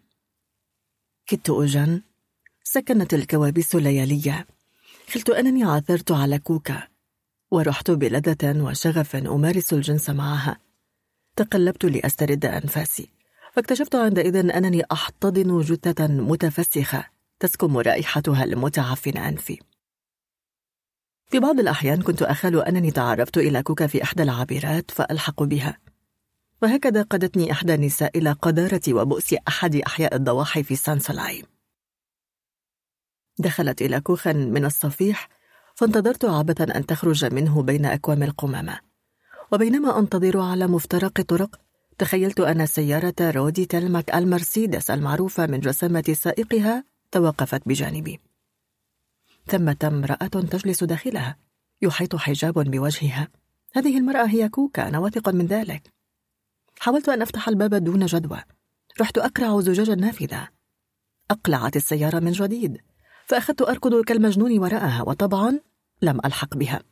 كدت 1.26 1.50
أجن 1.50 2.02
سكنت 2.64 3.14
الكوابيس 3.14 3.74
الليالية. 3.74 4.46
خلت 5.12 5.30
أنني 5.30 5.64
عثرت 5.64 6.12
على 6.12 6.38
كوكا. 6.38 6.82
ورحت 7.50 7.90
بلذة 7.90 8.62
وشغف 8.62 9.16
أمارس 9.16 9.72
الجنس 9.72 10.10
معها. 10.10 10.58
تقلبت 11.36 11.84
لأسترد 11.84 12.44
أنفاسي. 12.44 13.08
فاكتشفت 13.52 13.94
عندئذ 13.94 14.36
أنني 14.36 14.82
أحتضن 14.92 15.60
جثة 15.60 16.06
متفسخة. 16.06 17.15
تسكم 17.38 17.78
رائحتها 17.78 18.44
المتعفن 18.44 19.16
أنفي. 19.16 19.58
في 21.30 21.38
بعض 21.38 21.60
الأحيان 21.60 22.02
كنت 22.02 22.22
أخال 22.22 22.62
أنني 22.62 22.90
تعرفت 22.90 23.38
إلى 23.38 23.62
كوكا 23.62 23.86
في 23.86 24.02
إحدى 24.02 24.22
العابرات 24.22 24.90
فألحق 24.90 25.42
بها. 25.42 25.78
وهكذا 26.62 27.02
قادتني 27.02 27.52
إحدى 27.52 27.74
النساء 27.74 28.18
إلى 28.18 28.32
قدارة 28.32 28.80
وبؤس 28.88 29.34
أحد 29.48 29.76
أحياء 29.76 30.14
الضواحي 30.14 30.62
في 30.62 30.76
سانسولاي 30.76 31.44
دخلت 33.38 33.82
إلى 33.82 34.00
كوخ 34.00 34.28
من 34.28 34.64
الصفيح 34.64 35.28
فانتظرت 35.74 36.24
عابة 36.24 36.66
أن 36.76 36.86
تخرج 36.86 37.24
منه 37.24 37.62
بين 37.62 37.86
أكوام 37.86 38.22
القمامة. 38.22 38.80
وبينما 39.52 39.98
أنتظر 39.98 40.40
على 40.40 40.66
مفترق 40.66 41.20
طرق 41.20 41.60
تخيلت 41.98 42.40
أن 42.40 42.66
سيارة 42.66 43.14
رودي 43.20 43.66
تلمك 43.66 44.14
المرسيدس 44.14 44.90
المعروفة 44.90 45.46
من 45.46 45.60
جسامة 45.60 46.04
سائقها 46.12 46.84
توقفت 47.16 47.68
بجانبي. 47.68 48.20
ثمة 49.46 49.76
امرأة 49.84 50.26
تجلس 50.26 50.84
داخلها 50.84 51.36
يحيط 51.82 52.16
حجاب 52.16 52.70
بوجهها. 52.70 53.28
هذه 53.76 53.98
المرأة 53.98 54.26
هي 54.26 54.48
كوكا 54.48 54.88
أنا 54.88 54.98
واثق 54.98 55.28
من 55.28 55.46
ذلك. 55.46 55.92
حاولت 56.78 57.08
أن 57.08 57.22
أفتح 57.22 57.48
الباب 57.48 57.74
دون 57.74 58.06
جدوى. 58.06 58.42
رحت 59.00 59.18
أقرع 59.18 59.60
زجاج 59.60 59.90
النافذة 59.90 60.48
أقلعت 61.30 61.76
السيارة 61.76 62.18
من 62.18 62.32
جديد. 62.32 62.80
فأخذت 63.26 63.62
أركض 63.62 64.04
كالمجنون 64.04 64.58
وراءها 64.58 65.02
وطبعا 65.02 65.60
لم 66.02 66.20
ألحق 66.24 66.56
بها. 66.56 66.82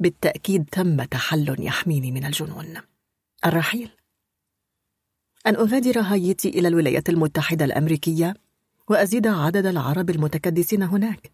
بالتأكيد 0.00 0.70
ثمة 0.74 1.08
حل 1.14 1.56
يحميني 1.58 2.12
من 2.12 2.24
الجنون. 2.24 2.76
الرحيل. 3.44 3.90
أن 5.46 5.56
أغادر 5.56 6.00
هايتي 6.00 6.48
إلى 6.48 6.68
الولايات 6.68 7.08
المتحدة 7.08 7.64
الأمريكية 7.64 8.34
وأزيد 8.92 9.26
عدد 9.26 9.66
العرب 9.66 10.10
المتكدسين 10.10 10.82
هناك. 10.82 11.32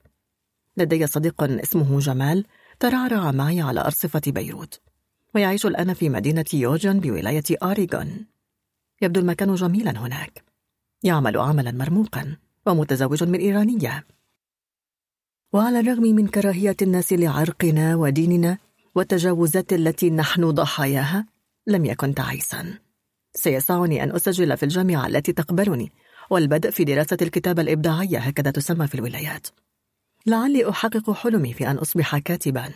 لدي 0.77 1.07
صديق 1.07 1.43
اسمه 1.43 1.99
جمال 1.99 2.45
ترعرع 2.81 3.33
معي 3.33 3.61
على 3.61 3.81
أرصفة 3.81 4.21
بيروت 4.27 4.81
ويعيش 5.35 5.67
الآن 5.67 5.95
في 5.95 6.09
مدينة 6.09 6.45
يوجن 6.53 7.01
بولاية 7.01 7.43
أوريغون. 7.63 8.27
يبدو 9.03 9.21
المكان 9.21 9.55
جميلا 9.55 9.91
هناك. 9.91 10.45
يعمل 11.03 11.39
عملا 11.39 11.71
مرموقا 11.71 12.37
ومتزوج 12.67 13.25
من 13.25 13.39
إيرانية. 13.39 14.07
وعلى 15.53 15.81
الرغم 15.81 16.03
من 16.03 16.27
كراهية 16.29 16.77
الناس 16.83 17.13
لعرقنا 17.13 17.97
وديننا 17.97 18.59
والتجاوزات 18.95 19.73
التي 19.73 20.11
نحن 20.11 20.51
ضحاياها 20.51 21.27
لم 21.67 21.85
يكن 21.85 22.15
تعيسا. 22.15 22.79
سيسعني 23.35 24.03
أن 24.03 24.13
أسجل 24.15 24.57
في 24.57 24.63
الجامعة 24.63 25.07
التي 25.07 25.33
تقبلني 25.33 25.93
والبدء 26.31 26.71
في 26.71 26.85
دراسة 26.85 27.17
الكتابة 27.23 27.63
الإبداعية 27.63 28.19
هكذا 28.19 28.51
تسمى 28.51 28.87
في 28.87 28.95
الولايات. 28.95 29.47
لعلي 30.27 30.71
أحقق 30.71 31.11
حلمي 31.11 31.53
في 31.53 31.71
أن 31.71 31.77
أصبح 31.77 32.19
كاتبا. 32.19 32.73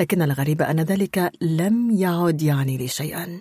لكن 0.00 0.22
الغريب 0.22 0.62
أن 0.62 0.80
ذلك 0.80 1.32
لم 1.40 1.90
يعد 1.90 2.42
يعني 2.42 2.76
لي 2.76 2.88
شيئا. 2.88 3.40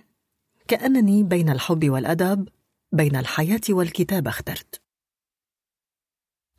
كأنني 0.67 1.23
بين 1.23 1.49
الحب 1.49 1.89
والأدب 1.89 2.49
بين 2.91 3.15
الحياة 3.15 3.61
والكتابة 3.69 4.29
اخترت. 4.29 4.81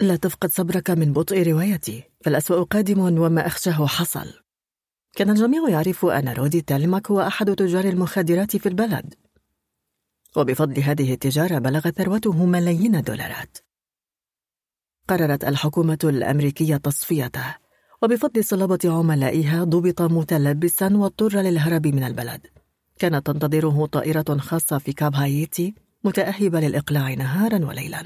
لا 0.01 0.17
تفقد 0.17 0.51
صبرك 0.51 0.91
من 0.91 1.13
بطء 1.13 1.43
روايتي 1.43 2.03
فالأسوأ 2.25 2.63
قادم 2.63 3.01
وما 3.01 3.47
أخشاه 3.47 3.87
حصل. 3.87 4.43
كان 5.17 5.31
الجميع 5.31 5.69
يعرف 5.69 6.05
أن 6.07 6.29
رودي 6.29 6.61
تيلماك 6.61 7.11
هو 7.11 7.21
أحد 7.21 7.55
تجار 7.55 7.85
المخدرات 7.85 8.57
في 8.57 8.69
البلد. 8.69 9.15
وبفضل 10.37 10.83
هذه 10.83 11.13
التجارة 11.13 11.59
بلغ 11.59 11.81
ثروته 11.81 12.47
ملايين 12.47 12.97
الدولارات. 12.97 13.59
قررت 15.09 15.45
الحكومة 15.45 15.99
الأمريكية 16.05 16.77
تصفيته 16.77 17.57
وبفضل 18.03 18.45
صلابة 18.45 18.79
عملائها 18.85 19.65
ضبط 19.65 20.03
متلبسا 20.03 20.97
واضطر 20.97 21.41
للهرب 21.41 21.87
من 21.87 22.05
البلد. 22.05 22.47
كانت 22.99 23.27
تنتظره 23.27 23.87
طائرة 23.87 24.39
خاصة 24.39 24.79
في 24.79 24.93
كاب 24.93 25.15
هايتي 25.15 25.75
متأهبة 26.05 26.61
للإقلاع 26.61 27.15
نهارا 27.15 27.67
وليلا. 27.67 28.03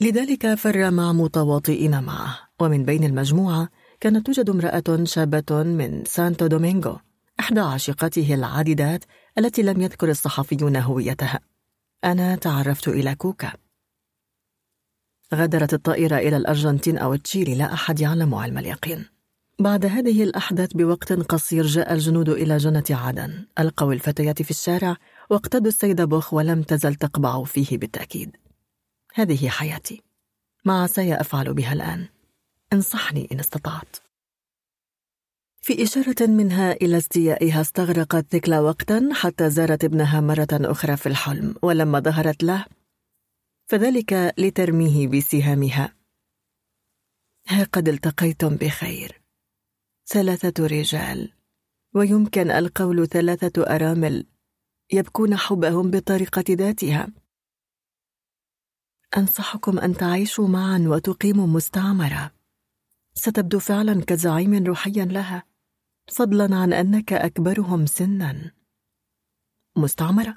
لذلك 0.00 0.54
فر 0.54 0.90
مع 0.90 1.12
متواطئين 1.12 2.02
معه 2.02 2.38
ومن 2.60 2.84
بين 2.84 3.04
المجموعة 3.04 3.68
كانت 4.00 4.26
توجد 4.26 4.50
امرأة 4.50 5.04
شابة 5.04 5.62
من 5.62 6.04
سانتو 6.04 6.46
دومينغو 6.46 6.98
إحدى 7.40 7.60
عاشقاته 7.60 8.34
العديدات 8.34 9.04
التي 9.38 9.62
لم 9.62 9.80
يذكر 9.80 10.10
الصحفيون 10.10 10.76
هويتها. 10.76 11.40
أنا 12.04 12.36
تعرفت 12.36 12.88
إلى 12.88 13.14
كوكا. 13.14 13.52
غادرت 15.34 15.74
الطائرة 15.74 16.16
إلى 16.16 16.36
الأرجنتين 16.36 16.98
أو 16.98 17.16
تشيلي 17.16 17.54
لا 17.54 17.72
أحد 17.72 18.00
يعلم 18.00 18.34
علم 18.34 18.58
اليقين. 18.58 19.06
بعد 19.58 19.86
هذه 19.86 20.22
الأحداث 20.22 20.72
بوقت 20.72 21.12
قصير 21.12 21.66
جاء 21.66 21.92
الجنود 21.92 22.28
إلى 22.28 22.56
جنة 22.56 22.84
عدن. 22.90 23.46
ألقوا 23.58 23.92
الفتيات 23.92 24.42
في 24.42 24.50
الشارع 24.50 24.96
واقتدوا 25.30 25.68
السيد 25.68 26.00
بوخ 26.00 26.34
ولم 26.34 26.62
تزل 26.62 26.94
تقبع 26.94 27.44
فيه 27.44 27.78
بالتأكيد. 27.78 28.36
هذه 29.14 29.48
حياتي. 29.48 30.02
ما 30.64 30.82
عساي 30.82 31.14
أفعل 31.14 31.54
بها 31.54 31.72
الآن؟ 31.72 32.06
انصحني 32.72 33.28
إن 33.32 33.40
استطعت. 33.40 33.96
في 35.64 35.82
إشارة 35.82 36.26
منها 36.26 36.72
إلى 36.72 36.96
استيائها 36.98 37.60
استغرقت 37.60 38.26
ثكلى 38.30 38.58
وقتا 38.58 39.08
حتى 39.12 39.50
زارت 39.50 39.84
ابنها 39.84 40.20
مرة 40.20 40.48
أخرى 40.52 40.96
في 40.96 41.06
الحلم 41.06 41.54
ولما 41.62 42.00
ظهرت 42.00 42.42
له 42.42 42.66
فذلك 43.66 44.34
لترميه 44.38 45.08
بسهامها. 45.08 45.94
ها 47.48 47.64
قد 47.64 47.88
التقيتم 47.88 48.56
بخير. 48.56 49.22
ثلاثة 50.06 50.66
رجال. 50.66 51.32
ويمكن 51.94 52.50
القول 52.50 53.08
ثلاثة 53.08 53.62
أرامل 53.74 54.26
يبكون 54.92 55.36
حبهم 55.36 55.90
بطريقة 55.90 56.44
ذاتها. 56.50 57.08
أنصحكم 59.16 59.78
أن 59.78 59.94
تعيشوا 59.94 60.48
معا 60.48 60.84
وتقيموا 60.86 61.46
مستعمرة. 61.46 62.30
ستبدو 63.14 63.58
فعلا 63.58 64.04
كزعيم 64.04 64.64
روحيا 64.64 65.04
لها. 65.04 65.53
فضلا 66.06 66.56
عن 66.56 66.72
أنك 66.72 67.12
أكبرهم 67.12 67.86
سنا. 67.86 68.52
مستعمرة. 69.76 70.36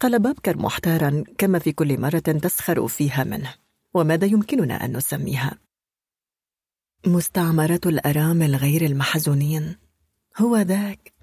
قال 0.00 0.18
بابكر 0.18 0.58
محتارا 0.58 1.24
كما 1.38 1.58
في 1.58 1.72
كل 1.72 2.00
مرة 2.00 2.18
تسخر 2.18 2.88
فيها 2.88 3.24
منه. 3.24 3.54
وماذا 3.94 4.26
يمكننا 4.26 4.84
أن 4.84 4.96
نسميها؟ 4.96 5.58
مستعمرة 7.06 7.80
الأرامل 7.86 8.56
غير 8.56 8.84
المحزونين. 8.84 9.76
هو 10.38 10.56
ذاك 10.56 11.14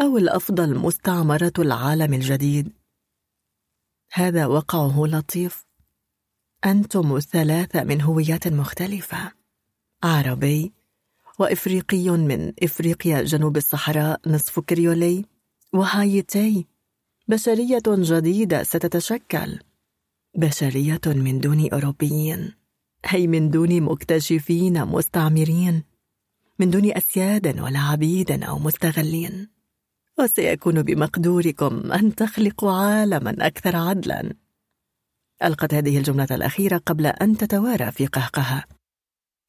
أو 0.00 0.18
الأفضل 0.18 0.78
مستعمرة 0.78 1.52
العالم 1.58 2.14
الجديد. 2.14 2.72
هذا 4.12 4.46
وقعه 4.46 5.06
لطيف. 5.06 5.64
أنتم 6.64 7.16
الثلاثة 7.16 7.84
من 7.84 8.00
هويات 8.00 8.48
مختلفة. 8.48 9.32
عربي 10.02 10.72
وإفريقي 11.38 12.10
من 12.10 12.52
إفريقيا 12.62 13.22
جنوب 13.22 13.56
الصحراء 13.56 14.20
نصف 14.26 14.60
كريولي. 14.60 15.24
وهايتي 15.72 16.66
بشرية 17.28 17.82
جديدة 17.88 18.62
ستتشكل. 18.62 19.58
بشرية 20.36 21.00
من 21.06 21.40
دون 21.40 21.72
أوروبيين. 21.72 22.52
أي 23.14 23.26
من 23.26 23.50
دون 23.50 23.80
مكتشفين 23.80 24.84
مستعمرين. 24.84 25.82
من 26.58 26.70
دون 26.70 26.92
أسياد 26.96 27.60
ولا 27.60 27.78
عبيد 27.78 28.30
أو 28.44 28.58
مستغلين. 28.58 29.48
وسيكون 30.18 30.82
بمقدوركم 30.82 31.92
أن 31.92 32.14
تخلقوا 32.14 32.72
عالما 32.72 33.46
أكثر 33.46 33.76
عدلا. 33.76 34.34
ألقت 35.42 35.74
هذه 35.74 35.98
الجملة 35.98 36.28
الأخيرة 36.30 36.76
قبل 36.76 37.06
أن 37.06 37.36
تتوارى 37.36 37.92
في 37.92 38.06
قهقها. 38.06 38.64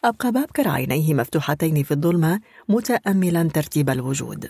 أبقى 0.05 0.31
بابكر 0.31 0.67
عينيه 0.67 1.13
مفتوحتين 1.13 1.83
في 1.83 1.91
الظلمة 1.91 2.39
متأملا 2.69 3.43
ترتيب 3.43 3.89
الوجود. 3.89 4.49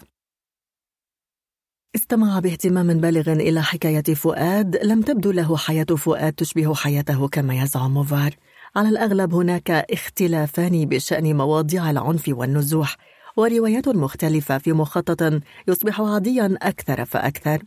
استمع 1.95 2.39
باهتمام 2.39 2.88
بالغ 2.88 3.33
إلى 3.33 3.61
حكاية 3.61 4.13
فؤاد. 4.15 4.75
لم 4.75 5.01
تبدو 5.01 5.31
له 5.31 5.57
حياة 5.57 5.83
فؤاد 5.83 6.33
تشبه 6.33 6.75
حياته 6.75 7.27
كما 7.27 7.61
يزعم 7.61 8.03
فار. 8.03 8.35
على 8.75 8.89
الأغلب 8.89 9.33
هناك 9.33 9.71
اختلافان 9.71 10.85
بشأن 10.85 11.38
مواضيع 11.38 11.91
العنف 11.91 12.25
والنزوح 12.27 12.97
وروايات 13.38 13.88
مختلفة 13.88 14.57
في 14.57 14.73
مخطط 14.73 15.41
يصبح 15.67 16.01
عاديا 16.01 16.57
أكثر 16.61 17.05
فأكثر. 17.05 17.63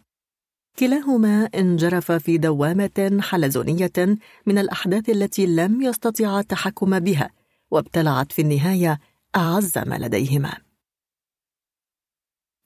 كلاهما 0.79 1.45
انجرف 1.55 2.13
في 2.13 2.39
دوامة 2.39 3.19
حلزونية 3.21 4.19
من 4.47 4.59
الأحداث 4.59 5.09
التي 5.09 5.47
لم 5.47 5.83
يستطيع 5.83 6.41
التحكم 6.41 6.99
بها. 7.01 7.38
وابتلعت 7.71 8.33
في 8.33 8.43
النهاية 8.43 9.01
أعز 9.37 9.79
ما 9.79 9.99
لديهما. 9.99 10.59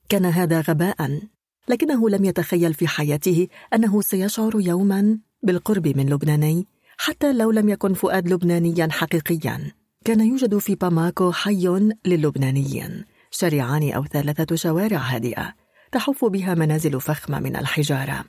كان 0.09 0.25
هذا 0.25 0.61
غباء 0.61 1.21
لكنه 1.69 2.11
لم 2.11 2.25
يتخيل 2.25 2.75
في 2.75 2.89
حياته 2.89 3.49
أنه 3.75 4.01
سيشعر 4.01 4.53
يوما 4.61 5.19
بالقرب 5.43 5.89
من 5.89 6.11
لبناني 6.11 6.67
حتى 6.99 7.33
لو 7.33 7.51
لم 7.51 7.69
يكن 7.69 7.95
فؤاد 7.95 8.29
لبنانيا 8.29 8.89
حقيقيا. 8.91 9.73
كان 10.05 10.21
يوجد 10.21 10.59
في 10.59 10.75
باماكو 10.75 11.33
حي 11.33 11.93
للبنانيين 12.05 13.05
شارعان 13.31 13.93
أو 13.93 14.05
ثلاثة 14.05 14.57
شوارع 14.57 14.99
هادئة 14.99 15.55
تحف 15.93 16.25
بها 16.25 16.55
منازل 16.55 17.01
فخمة 17.01 17.41
من 17.41 17.57
الحجارة. 17.57 18.25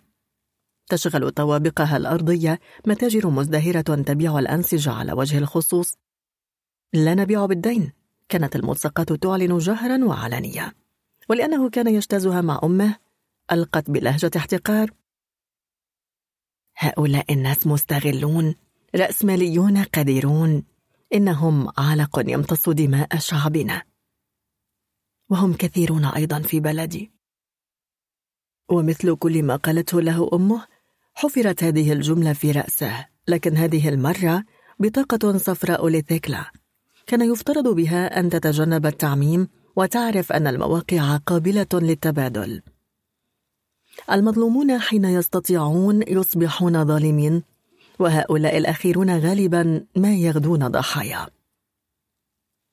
تشغل 0.89 1.31
طوابقها 1.31 1.97
الأرضية 1.97 2.59
متاجر 2.87 3.29
مزدهرة 3.29 3.81
تبيع 3.81 4.39
الأنسجة 4.39 4.91
على 4.91 5.13
وجه 5.13 5.37
الخصوص 5.37 5.93
لا 6.93 7.15
نبيع 7.15 7.45
بالدين. 7.45 7.91
كانت 8.29 8.55
الملصقات 8.55 9.13
تعلن 9.13 9.57
جهرا 9.57 10.05
وعلانية. 10.05 10.75
ولأنه 11.29 11.69
كان 11.69 11.87
يجتازها 11.87 12.41
مع 12.41 12.59
أمه 12.63 12.95
ألقت 13.51 13.91
بلهجة 13.91 14.31
احتقار. 14.37 14.91
هؤلاء 16.77 17.33
الناس 17.33 17.67
مستغلون 17.67 18.55
رأسماليون 18.95 19.83
قديرون. 19.83 20.63
إنهم 21.13 21.69
علق 21.77 22.19
يمتص 22.27 22.69
دماء 22.69 23.17
شعبنا. 23.17 23.83
وهم 25.29 25.53
كثيرون 25.53 26.05
أيضا 26.05 26.39
في 26.39 26.59
بلدي. 26.59 27.11
ومثل 28.69 29.15
كل 29.15 29.43
ما 29.43 29.55
قالته 29.55 30.01
له 30.01 30.29
أمه 30.33 30.67
حفرت 31.13 31.63
هذه 31.63 31.93
الجملة 31.93 32.33
في 32.33 32.51
رأسه. 32.51 33.07
لكن 33.27 33.57
هذه 33.57 33.89
المرة 33.89 34.43
بطاقة 34.79 35.37
صفراء 35.37 35.87
لثيكلا. 35.87 36.51
كان 37.07 37.31
يفترض 37.31 37.67
بها 37.67 38.19
أن 38.19 38.29
تتجنب 38.29 38.85
التعميم 38.85 39.47
وتعرف 39.75 40.31
أن 40.31 40.47
المواقع 40.47 41.17
قابلة 41.17 41.67
للتبادل. 41.73 42.61
المظلومون 44.11 44.79
حين 44.79 45.05
يستطيعون 45.05 46.01
يصبحون 46.07 46.85
ظالمين 46.85 47.43
وهؤلاء 47.99 48.57
الأخيرون 48.57 49.19
غالبا 49.19 49.85
ما 49.95 50.15
يغدون 50.15 50.67
ضحايا. 50.67 51.27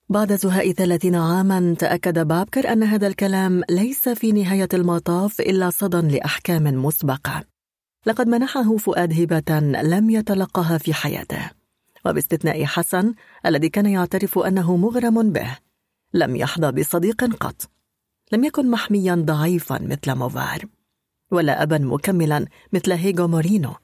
بعد 0.08 0.36
زهاء 0.36 0.72
ثلاثين 0.72 1.14
عاما 1.14 1.74
تأكد 1.78 2.18
بابكر 2.18 2.72
أن 2.72 2.82
هذا 2.82 3.06
الكلام 3.06 3.62
ليس 3.70 4.08
في 4.08 4.32
نهاية 4.32 4.68
المطاف 4.74 5.40
إلا 5.40 5.70
صدى 5.70 6.18
لأحكام 6.18 6.84
مسبقة. 6.84 7.44
لقد 8.06 8.28
منحه 8.28 8.76
فؤاد 8.76 9.20
هبة 9.20 9.60
لم 9.82 10.10
يتلقها 10.10 10.78
في 10.78 10.94
حياته. 10.94 11.59
وباستثناء 12.06 12.64
حسن 12.64 13.14
الذي 13.46 13.68
كان 13.68 13.86
يعترف 13.86 14.38
أنه 14.38 14.76
مغرم 14.76 15.32
به 15.32 15.58
لم 16.14 16.36
يحظى 16.36 16.72
بصديق 16.72 17.24
قط. 17.24 17.70
لم 18.32 18.44
يكن 18.44 18.70
محميا 18.70 19.14
ضعيفا 19.14 19.78
مثل 19.82 20.14
موفار 20.14 20.64
ولا 21.30 21.62
أبا 21.62 21.78
مكملا 21.78 22.46
مثل 22.72 22.92
هيغو 22.92 23.28
مورينو. 23.28 23.74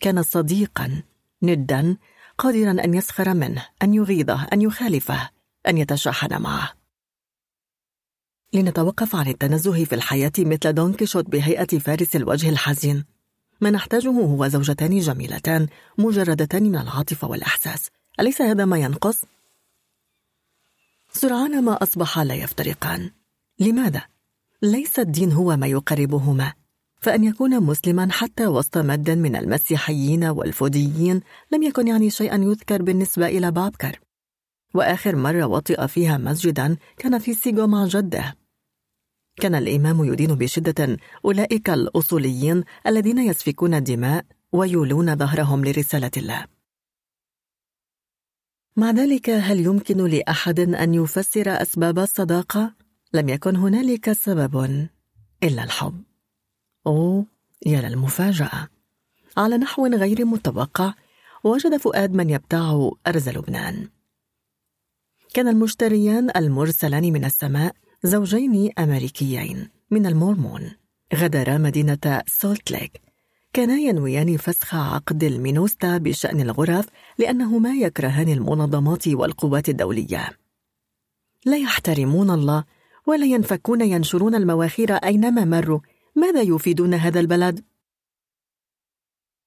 كان 0.00 0.22
صديقا 0.22 1.02
ندا 1.42 1.96
قادرا 2.38 2.84
أن 2.84 2.94
يسخر 2.94 3.34
منه 3.34 3.66
أن 3.82 3.94
يغيظه 3.94 4.44
أن 4.52 4.62
يخالفه 4.62 5.30
أن 5.68 5.78
يتشاحن 5.78 6.42
معه. 6.42 6.72
لنتوقف 8.52 9.16
عن 9.16 9.28
التنزه 9.28 9.84
في 9.84 9.94
الحياة 9.94 10.32
مثل 10.38 10.72
دون 10.72 10.94
كيشوت 10.94 11.30
بهيئة 11.30 11.78
فارس 11.78 12.16
الوجه 12.16 12.48
الحزين. 12.48 13.04
ما 13.60 13.70
نحتاجه 13.70 14.10
هو 14.10 14.48
زوجتان 14.48 14.98
جميلتان 14.98 15.66
مجردتان 15.98 16.62
من 16.62 16.76
العاطفة 16.76 17.28
والإحساس. 17.28 17.90
أليس 18.20 18.42
هذا 18.42 18.64
ما 18.64 18.78
ينقص؟ 18.78 19.24
سرعان 21.12 21.64
ما 21.64 21.82
أصبحا 21.82 22.24
لا 22.24 22.34
يفترقان. 22.34 23.10
لماذا؟ 23.58 24.02
ليس 24.62 24.98
الدين 24.98 25.32
هو 25.32 25.56
ما 25.56 25.66
يقربهما. 25.66 26.52
فأن 27.00 27.24
يكون 27.24 27.62
مسلما 27.62 28.08
حتى 28.10 28.46
وسط 28.46 28.78
مد 28.78 29.10
من 29.10 29.36
المسيحيين 29.36 30.24
والفوديين 30.24 31.20
لم 31.52 31.62
يكن 31.62 31.88
يعني 31.88 32.10
شيئا 32.10 32.36
يذكر 32.36 32.82
بالنسبة 32.82 33.26
إلى 33.26 33.50
بابكر. 33.50 34.00
وآخر 34.74 35.16
مرة 35.16 35.44
وطئ 35.44 35.86
فيها 35.86 36.18
مسجدا 36.18 36.76
كان 36.96 37.18
في 37.18 37.34
سيغو 37.34 37.66
مع 37.66 37.86
جده. 37.86 38.34
كان 39.38 39.54
الإمام 39.54 40.04
يدين 40.04 40.34
بشدة 40.34 40.96
أولئك 41.24 41.70
الأصوليين 41.70 42.64
الذين 42.86 43.18
يسفكون 43.18 43.74
الدماء 43.74 44.24
ويولون 44.52 45.16
ظهرهم 45.16 45.64
لرسالة 45.64 46.10
الله. 46.16 46.46
مع 48.76 48.90
ذلك 48.90 49.30
هل 49.30 49.60
يمكن 49.60 50.06
لأحد 50.06 50.60
أن 50.60 50.94
يفسر 50.94 51.62
أسباب 51.62 51.98
الصداقة؟ 51.98 52.74
لم 53.12 53.28
يكن 53.28 53.56
هنالك 53.56 54.12
سبب 54.12 54.88
إلا 55.42 55.64
الحب 55.64 56.02
أوه 56.86 57.26
يا 57.66 57.80
للمفاجأة. 57.80 58.68
على 59.36 59.56
نحو 59.56 59.86
غير 59.86 60.24
متوقع 60.24 60.94
وجد 61.44 61.76
فؤاد 61.76 62.12
من 62.14 62.30
يبتاع 62.30 62.90
أرز 63.06 63.28
لبنان. 63.28 63.88
كان 65.34 65.48
المشتريان 65.48 66.30
المرسلان 66.36 67.12
من 67.12 67.24
السماء 67.24 67.76
زوجين 68.02 68.72
أمريكيين 68.78 69.68
من 69.90 70.06
المورمون. 70.06 70.70
غادرا 71.14 71.58
مدينة 71.58 72.22
سولت 72.26 72.70
ليك. 72.70 72.92
كانا 73.52 73.76
ينويان 73.76 74.36
فسخ 74.36 74.74
عقد 74.74 75.24
المينوستا 75.24 75.98
بشأن 75.98 76.40
الغرف 76.40 76.86
لأنهما 77.18 77.74
يكرهان 77.74 78.28
المنظمات 78.28 79.08
والقوات 79.08 79.68
الدولية. 79.68 80.30
لا 81.46 81.56
يحترمون 81.56 82.30
الله 82.30 82.64
ولا 83.06 83.26
ينفكون 83.26 83.80
ينشرون 83.80 84.34
المواخير 84.34 84.92
أينما 84.92 85.44
مروا. 85.44 85.80
ماذا 86.16 86.42
يفيدون 86.42 86.94
هذا 86.94 87.20
البلد؟ 87.20 87.64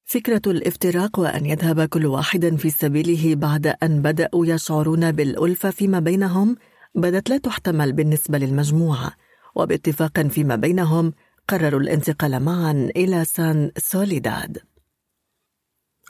فكرة 0.05 0.41
الافتراق 0.47 1.19
وأن 1.19 1.45
يذهب 1.45 1.85
كل 1.85 2.05
واحد 2.05 2.55
في 2.55 2.69
سبيله 2.69 3.35
بعد 3.35 3.67
أن 3.67 4.01
بدأوا 4.01 4.45
يشعرون 4.45 5.11
بالألفة 5.11 5.69
فيما 5.69 5.99
بينهم 5.99 6.55
بدت 6.95 7.29
لا 7.29 7.38
تحتمل 7.38 7.93
بالنسبة 7.93 8.38
للمجموعة 8.38 9.13
وباتفاق 9.56 10.22
فيما 10.22 10.56
بينهم 10.56 11.13
قرروا 11.47 11.79
الانتقال 11.79 12.40
معا 12.40 12.90
إلى 12.95 13.25
سان 13.25 13.72
سوليداد. 13.77 14.57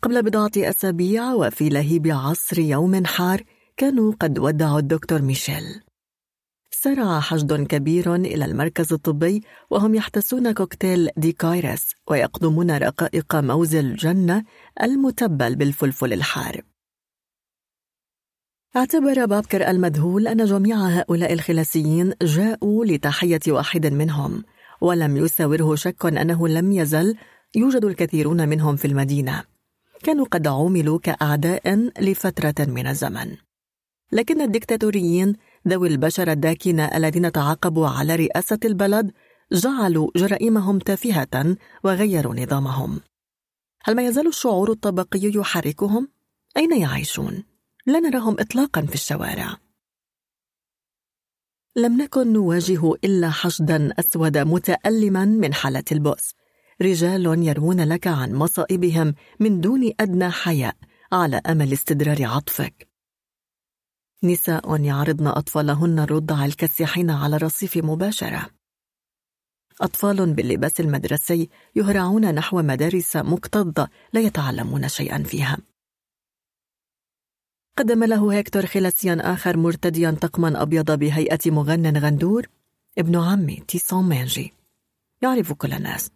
قبل 0.01 0.24
بضعة 0.24 0.51
أسابيع 0.58 1.33
وفي 1.33 1.69
لهيب 1.69 2.08
عصر 2.08 2.60
يوم 2.60 3.06
حار 3.06 3.44
كانوا 3.78 4.14
قد 4.19 4.40
ودعوا 4.40 4.80
الدكتور 4.80 5.22
ميشيل. 5.22 5.81
سرع 6.72 7.19
حشد 7.19 7.67
كبير 7.67 8.15
إلى 8.15 8.46
المركز 8.46 8.94
الطبي 8.94 9.44
وهم 9.69 9.96
يحتسون 9.96 10.51
كوكتيل 10.51 11.10
ديكايرس 11.17 11.92
ويقدمون 12.08 12.72
رقائق 12.72 13.35
موز 13.35 13.76
الجنة 13.76 14.44
المتبل 14.81 15.56
بالفلفل 15.56 16.14
الحار. 16.14 16.71
اعتبر 18.76 19.26
بابكر 19.26 19.68
المذهول 19.68 20.28
أن 20.28 20.46
جميع 20.46 20.78
هؤلاء 20.78 21.34
الخلاسيين 21.34 22.14
جاءوا 22.22 22.86
لتحية 22.86 23.40
واحد 23.48 23.86
منهم 23.86 24.44
ولم 24.82 25.18
يساوره 25.18 25.76
شك 25.76 26.06
أنه 26.06 26.48
لم 26.48 26.72
يزل 26.72 27.16
يوجد 27.56 27.86
الكثيرون 27.86 28.50
منهم 28.50 28.76
في 28.76 28.86
المدينة 28.86 29.44
كانوا 30.04 30.26
قد 30.26 30.48
عوملوا 30.48 31.00
كأعداء 31.00 31.90
لفترة 32.00 32.66
من 32.68 32.88
الزمن 32.88 33.38
لكن 34.12 34.42
الدكتاتوريين 34.42 35.36
ذوي 35.68 35.88
البشرة 35.88 36.32
الداكنة 36.32 36.86
الذين 36.86 37.32
تعاقبوا 37.32 37.88
على 37.88 38.16
رئاسة 38.16 38.60
البلد 38.66 39.12
جعلوا 39.52 40.12
جرائمهم 40.16 40.80
تافهة 40.80 41.58
وغيروا 41.84 42.36
نظامهم 42.36 43.00
هل 43.84 43.96
ما 43.96 44.06
يزال 44.06 44.28
الشعور 44.28 44.72
الطبقي 44.72 45.32
يحركهم؟ 45.36 46.08
أين 46.58 46.82
يعيشون؟ 46.82 47.51
لا 47.85 47.99
نراهم 47.99 48.35
إطلاقا 48.40 48.81
في 48.81 48.96
الشوارع. 48.96 49.58
لم 51.76 52.01
نكن 52.01 52.33
نواجه 52.33 52.94
إلا 52.94 53.30
حشدا 53.30 53.94
أسود 53.99 54.38
متألما 54.38 55.26
من 55.26 55.53
حالة 55.53 55.83
البؤس. 55.92 56.33
رجال 56.81 57.47
يروون 57.47 57.81
لك 57.81 58.08
عن 58.08 58.33
مصائبهم 58.33 59.15
من 59.40 59.62
دون 59.62 59.92
أدنى 59.99 60.30
حياء 60.31 60.76
على 61.12 61.42
أمل 61.47 61.74
استدرار 61.74 62.26
عطفك. 62.26 62.88
نساء 64.24 64.81
يعرضن 64.81 65.28
أطفالهن 65.28 65.99
الرضع 65.99 66.46
الكسحين 66.46 67.10
على 67.10 67.35
الرصيف 67.35 67.78
مباشرة. 67.78 68.49
أطفال 69.81 70.33
باللباس 70.33 70.80
المدرسي 70.80 71.49
يهرعون 71.76 72.35
نحو 72.35 72.62
مدارس 72.62 73.15
مكتظة 73.17 73.90
لا 74.14 74.22
يتعلمون 74.22 74.88
شيئا 74.88 75.24
فيها. 75.24 75.58
قدم 77.78 78.04
له 78.04 78.34
هيكتور 78.34 78.66
خلاسيا 78.66 79.18
آخر 79.34 79.58
مرتديا 79.58 80.12
طقما 80.22 80.62
أبيض 80.62 80.92
بهيئة 80.92 81.40
مغن 81.52 81.98
غندور 81.98 82.48
ابن 82.98 83.16
عمي 83.16 83.64
تيسون 83.68 84.04
مانجي 84.04 84.54
يعرف 85.22 85.54
كل 85.54 85.74
الناس. 85.74 86.12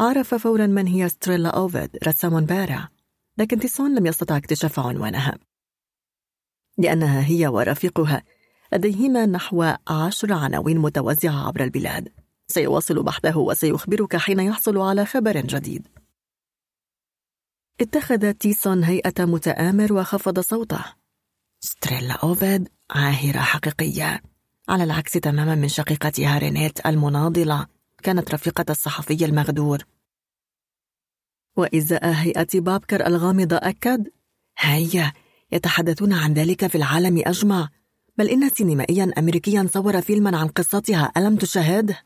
عرف 0.00 0.34
فورا 0.34 0.66
من 0.66 0.86
هي 0.86 1.08
ستريلا 1.08 1.48
أوفيد 1.48 1.90
رسام 2.06 2.40
بارع. 2.40 2.88
لكن 3.38 3.58
تيسون 3.58 3.94
لم 3.94 4.06
يستطع 4.06 4.36
اكتشاف 4.36 4.80
عنوانها. 4.80 5.38
لأنها 6.78 7.26
هي 7.26 7.46
ورفيقها. 7.46 8.22
لديهما 8.72 9.26
نحو 9.26 9.74
عشر 9.88 10.32
عناوين 10.32 10.78
متوزعة 10.78 11.46
عبر 11.46 11.64
البلاد. 11.64 12.08
سيواصل 12.46 13.02
بحثه 13.02 13.38
وسيخبرك 13.38 14.16
حين 14.16 14.40
يحصل 14.40 14.78
على 14.78 15.04
خبر 15.04 15.40
جديد. 15.40 15.88
اتخذ 17.80 18.32
تيسون 18.32 18.84
هيئة 18.84 19.24
متآمر 19.24 19.92
وخفض 19.92 20.40
صوته. 20.40 20.84
ستريلا 21.60 22.14
أوفيد 22.14 22.68
عاهرة 22.90 23.38
حقيقية. 23.38 24.22
على 24.68 24.84
العكس 24.84 25.12
تماما 25.12 25.54
من 25.54 25.68
شقيقتها 25.68 26.38
رينيت 26.38 26.86
المناضلة 26.86 27.66
كانت 28.02 28.34
رفيقة 28.34 28.64
الصحفي 28.70 29.24
المغدور. 29.24 29.84
وإزاء 31.56 32.12
هيئة 32.12 32.60
بابكر 32.60 33.06
الغامضة 33.06 33.56
أكد 33.56 34.08
هيا 34.58 35.12
يتحدثون 35.52 36.12
عن 36.12 36.34
ذلك 36.34 36.66
في 36.66 36.74
العالم 36.74 37.22
أجمع. 37.26 37.68
بل 38.16 38.28
إن 38.28 38.48
سينمائيا 38.48 39.12
أمريكيا 39.18 39.68
صور 39.72 40.00
فيلما 40.00 40.38
عن 40.38 40.48
قصتها 40.48 41.12
ألم 41.16 41.36
تشاهده؟ 41.36 42.04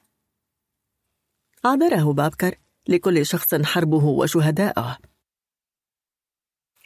عذره 1.65 2.13
بابكر 2.13 2.59
لكل 2.89 3.27
شخص 3.27 3.55
حربه 3.55 4.05
وشهداؤه. 4.05 5.12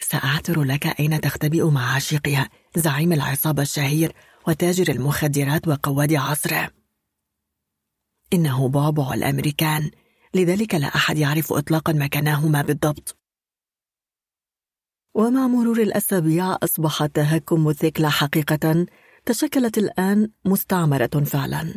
سأعثر 0.01 0.63
لك 0.63 0.87
أين 1.01 1.21
تختبئ 1.21 1.65
مع 1.65 1.95
عشيقها 1.95 2.49
زعيم 2.77 3.13
العصابة 3.13 3.63
الشهير 3.63 4.13
وتاجر 4.49 4.93
المخدرات 4.93 5.69
وقواد 5.69 6.15
عصره 6.15 6.71
إنه 8.33 8.69
بعبع 8.69 9.15
الأمريكان 9.15 9.91
لذلك 10.35 10.75
لا 10.75 10.87
أحد 10.87 11.19
يعرف 11.19 11.53
إطلاقا 11.53 11.93
مكانهما 11.93 12.63
بالضبط. 12.63 13.19
ومع 15.15 15.47
مرور 15.47 15.83
الأسابيع 15.83 16.57
أصبح 16.63 17.03
التهكم 17.03 17.69
الثكلى 17.69 18.11
حقيقة 18.11 18.87
تشكلت 19.27 19.79
الآن 19.79 20.31
مستعمرة 20.45 21.25
فعلا. 21.25 21.75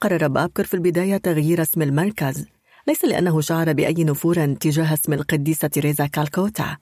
قرر 0.00 0.28
بابكر 0.28 0.64
في 0.64 0.74
البداية 0.74 1.16
تغيير 1.16 1.62
اسم 1.62 1.82
المركز 1.82 2.46
ليس 2.88 3.04
لأنه 3.04 3.40
شعر 3.40 3.72
بأي 3.72 4.04
نفور 4.04 4.54
تجاه 4.54 4.94
اسم 4.94 5.12
القديسة 5.12 5.68
تيريزا 5.68 6.06
كالكوتا. 6.06 6.76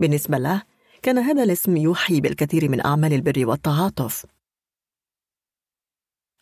بالنسبة 0.00 0.38
له 0.38 0.62
كان 1.02 1.18
هذا 1.18 1.42
الاسم 1.42 1.76
يوحي 1.76 2.20
بالكثير 2.20 2.68
من 2.68 2.86
أعمال 2.86 3.12
البر 3.12 3.46
والتعاطف. 3.46 4.26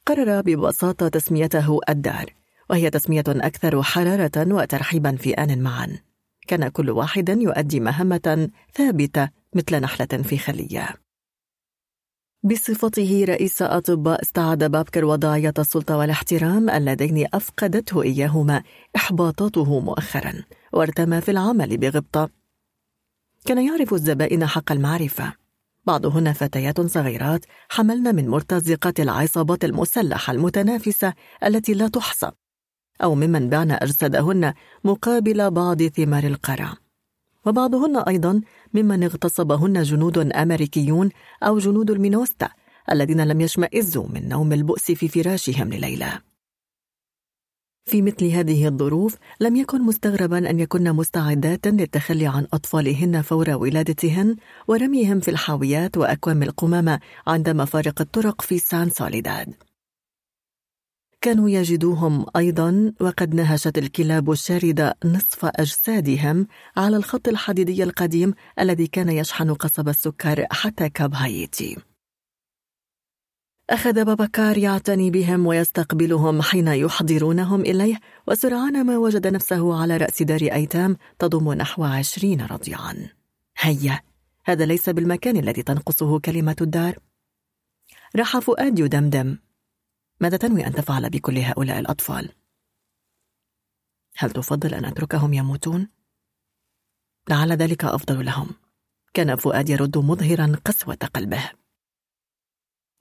قرر 0.07 0.41
ببساطة 0.41 1.09
تسميته 1.09 1.81
الدار 1.89 2.35
وهي 2.71 2.91
تسمية 2.91 3.25
أكثر 3.29 3.83
حرارة 3.83 4.55
وترحيبا 4.55 5.17
في 5.17 5.35
آن 5.35 5.63
معا. 5.63 5.99
كان 6.47 6.69
كل 6.69 6.91
واحد 6.91 7.29
يؤدي 7.29 7.81
مهمة 7.81 8.51
ثابتة 8.75 9.29
مثل 9.55 9.81
نحلة 9.81 10.23
في 10.23 10.39
خلية. 10.39 10.95
بصفته 12.43 13.25
رئيس 13.29 13.63
أطباء 13.63 14.23
استعاد 14.23 14.71
بابكر 14.71 15.05
وضعية 15.05 15.55
السلطة 15.59 15.97
والاحترام 15.97 16.71
اللذين 16.71 17.27
أفقدته 17.35 18.03
إياهما 18.03 18.63
إحباطاته 18.97 19.81
مؤخرا 19.81 20.45
وارتمى 20.73 21.21
في 21.21 21.31
العمل 21.31 21.77
بغبطة. 21.77 22.38
كان 23.49 23.59
يعرف 23.59 23.95
الزبائن 23.95 24.47
حق 24.47 24.73
المعرفة. 24.73 25.33
بعضهن 25.87 26.33
فتيات 26.33 26.81
صغيرات 26.81 27.45
حملن 27.69 28.15
من 28.15 28.29
مرتزقات 28.29 29.01
العصابات 29.01 29.65
المسلحة 29.65 30.33
المتنافسة 30.33 31.15
التي 31.45 31.75
لا 31.75 31.89
تحصى 31.89 32.31
أو 33.03 33.15
ممن 33.15 33.49
بعن 33.49 33.71
أجسادهن 33.71 34.55
مقابل 34.85 35.51
بعض 35.51 35.83
ثمار 35.83 36.25
القرع 36.25 36.75
وبعضهن 37.47 37.97
أيضا 37.97 38.41
ممن 38.75 39.05
اغتصبهن 39.05 39.83
جنود 39.83 40.19
أمريكيون 40.19 41.11
أو 41.43 41.59
جنود 41.59 41.91
المينوستا 41.91 42.49
الذين 42.93 43.25
لم 43.25 43.41
يشمئزوا 43.41 44.07
من 44.09 44.29
نوم 44.29 44.53
البؤس 44.53 44.93
في 44.93 45.09
فراشهم 45.09 45.73
لليلة 45.73 46.28
في 47.89 48.03
مثل 48.03 48.27
هذه 48.27 48.69
الظروف 48.69 49.17
لم 49.41 49.57
يكن 49.57 49.83
مستغربا 49.83 50.51
أن 50.51 50.61
يكن 50.61 50.93
مستعدات 50.93 51.67
للتخلي 51.67 52.27
عن 52.27 52.47
أطفالهن 52.53 53.23
فور 53.23 53.51
ولادتهن 53.51 54.37
ورميهم 54.69 55.21
في 55.21 55.31
الحاويات 55.31 55.97
وأكوام 55.97 56.43
القمامة 56.43 57.01
عند 57.27 57.49
مفارق 57.49 58.01
الطرق 58.01 58.43
في 58.43 58.59
سان 58.59 58.91
سوليداد. 58.91 59.55
كانوا 61.21 61.51
يجدوهم 61.51 62.27
أيضا 62.37 62.93
وقد 63.01 63.35
نهشت 63.35 63.79
الكلاب 63.79 64.31
الشاردة 64.31 64.97
نصف 65.05 65.45
أجسادهم 65.45 66.47
على 66.77 66.97
الخط 66.97 67.29
الحديدي 67.29 67.83
القديم 67.83 68.35
الذي 68.61 68.87
كان 68.87 69.09
يشحن 69.09 69.55
قصب 69.55 69.89
السكر 69.89 70.47
حتى 70.51 70.89
كاب 70.89 71.15
هايتي 71.15 71.77
أخذ 73.71 74.05
بابكار 74.05 74.59
يعتني 74.59 75.11
بهم 75.11 75.47
ويستقبلهم 75.47 76.43
حين 76.43 76.69
يحضرونهم 76.69 77.61
إليه 77.61 78.01
وسرعان 78.27 78.87
ما 78.87 78.99
وجد 78.99 79.27
نفسه 79.27 79.81
على 79.81 79.97
رأس 79.97 80.23
دار 80.23 80.41
أيتام 80.43 80.97
تضم 81.19 81.53
نحو 81.53 81.85
عشرين 81.85 82.41
رضيعا. 82.47 83.11
هيا 83.59 84.01
هذا 84.45 84.67
ليس 84.67 84.89
بالمكان 84.89 85.37
الذي 85.37 85.63
تنقصه 85.63 86.21
كلمة 86.21 86.57
الدار. 86.61 86.99
راح 88.17 88.39
فؤاد 88.39 88.79
يدمدم. 88.79 89.39
ماذا 90.21 90.37
تنوي 90.37 90.67
أن 90.67 90.73
تفعل 90.73 91.11
بكل 91.11 91.39
هؤلاء 91.39 91.79
الأطفال؟ 91.79 92.33
هل 94.17 94.31
تفضل 94.31 94.75
أن 94.75 94.85
أتركهم 94.85 95.33
يموتون؟ 95.33 95.89
لعل 97.29 97.53
ذلك 97.53 97.85
أفضل 97.85 98.25
لهم. 98.25 98.51
كان 99.15 99.37
فؤاد 99.37 99.69
يرد 99.69 99.99
مظهرا 99.99 100.57
قسوة 100.65 100.99
قلبه. 101.15 101.51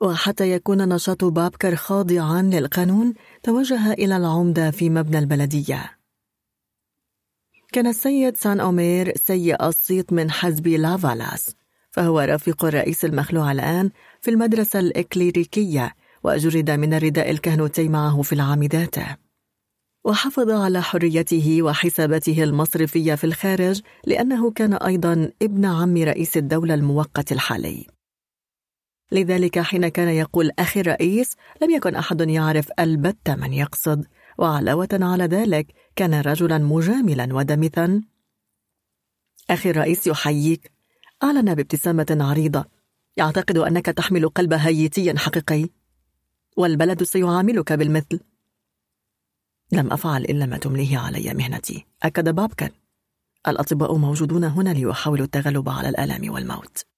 وحتى 0.02 0.52
يكون 0.52 0.90
نشاط 0.90 1.26
بابكر 1.26 1.76
خاضعا 1.76 2.42
للقانون 2.42 3.14
توجه 3.44 3.94
إلى 3.94 4.18
العمدة 4.18 4.72
في 4.72 4.90
مبنى 4.90 5.20
البلدية. 5.20 5.98
كان 7.74 7.88
السيد 7.88 8.38
سان 8.38 8.60
أومير 8.60 9.14
سيء 9.16 9.68
الصيت 9.68 10.14
من 10.14 10.32
حزب 10.32 10.68
لافالاس 10.68 11.56
فهو 11.92 12.20
رفيق 12.20 12.66
الرئيس 12.66 13.06
المخلوع 13.06 13.52
الآن 13.52 13.90
في 14.22 14.32
المدرسة 14.32 14.80
الإكليريكية 14.80 15.96
وجرد 16.24 16.72
من 16.72 16.94
الرداء 16.94 17.32
الكهنوتي 17.32 17.90
معه 17.90 18.22
في 18.22 18.34
العام 18.34 18.64
ذاته. 18.64 19.18
وحافظ 20.06 20.50
على 20.50 20.82
حريته 20.82 21.64
وحساباته 21.64 22.44
المصرفية 22.44 23.16
في 23.16 23.24
الخارج 23.24 23.82
لأنه 24.06 24.52
كان 24.52 24.74
أيضا 24.74 25.32
ابن 25.42 25.66
عم 25.66 25.98
رئيس 25.98 26.38
الدولة 26.38 26.74
المؤقت 26.74 27.32
الحالي. 27.32 27.97
لذلك 29.12 29.60
حين 29.60 29.88
كان 29.88 30.08
يقول 30.10 30.52
أخي 30.60 30.80
الرئيس 30.80 31.36
لم 31.62 31.72
يكن 31.72 31.96
أحد 31.96 32.22
يعرف 32.22 32.70
البتة 32.80 33.36
من 33.36 33.54
يقصد. 33.54 34.06
وعلاوة 34.38 34.90
على 34.94 35.24
ذلك 35.24 35.74
كان 35.96 36.14
رجلا 36.14 36.58
مجاملا 36.58 37.36
ودمثا. 37.36 38.02
أخي 39.50 39.70
الرئيس 39.70 40.08
يحييك. 40.08 40.72
أعلن 41.24 41.56
بابتسامة 41.56 42.18
عريضة. 42.20 42.66
يعتقد 43.18 43.58
أنك 43.58 43.86
تحمل 43.86 44.30
قلب 44.30 44.54
هيتي 44.54 45.18
حقيقي. 45.18 45.70
والبلد 46.58 47.04
سيعاملك 47.04 47.74
بالمثل. 47.74 48.20
لم 49.72 49.94
أفعل 49.94 50.24
إلا 50.24 50.46
ما 50.46 50.58
تمليه 50.58 50.98
علي 50.98 51.34
مهنتي. 51.34 51.86
أكد 52.04 52.36
بابكر 52.36 52.72
الأطباء 53.48 53.96
موجودون 53.96 54.44
هنا 54.44 54.70
ليحاولوا 54.70 55.26
التغلب 55.26 55.70
على 55.70 55.90
الآلام 55.90 56.34
والموت. 56.34 56.97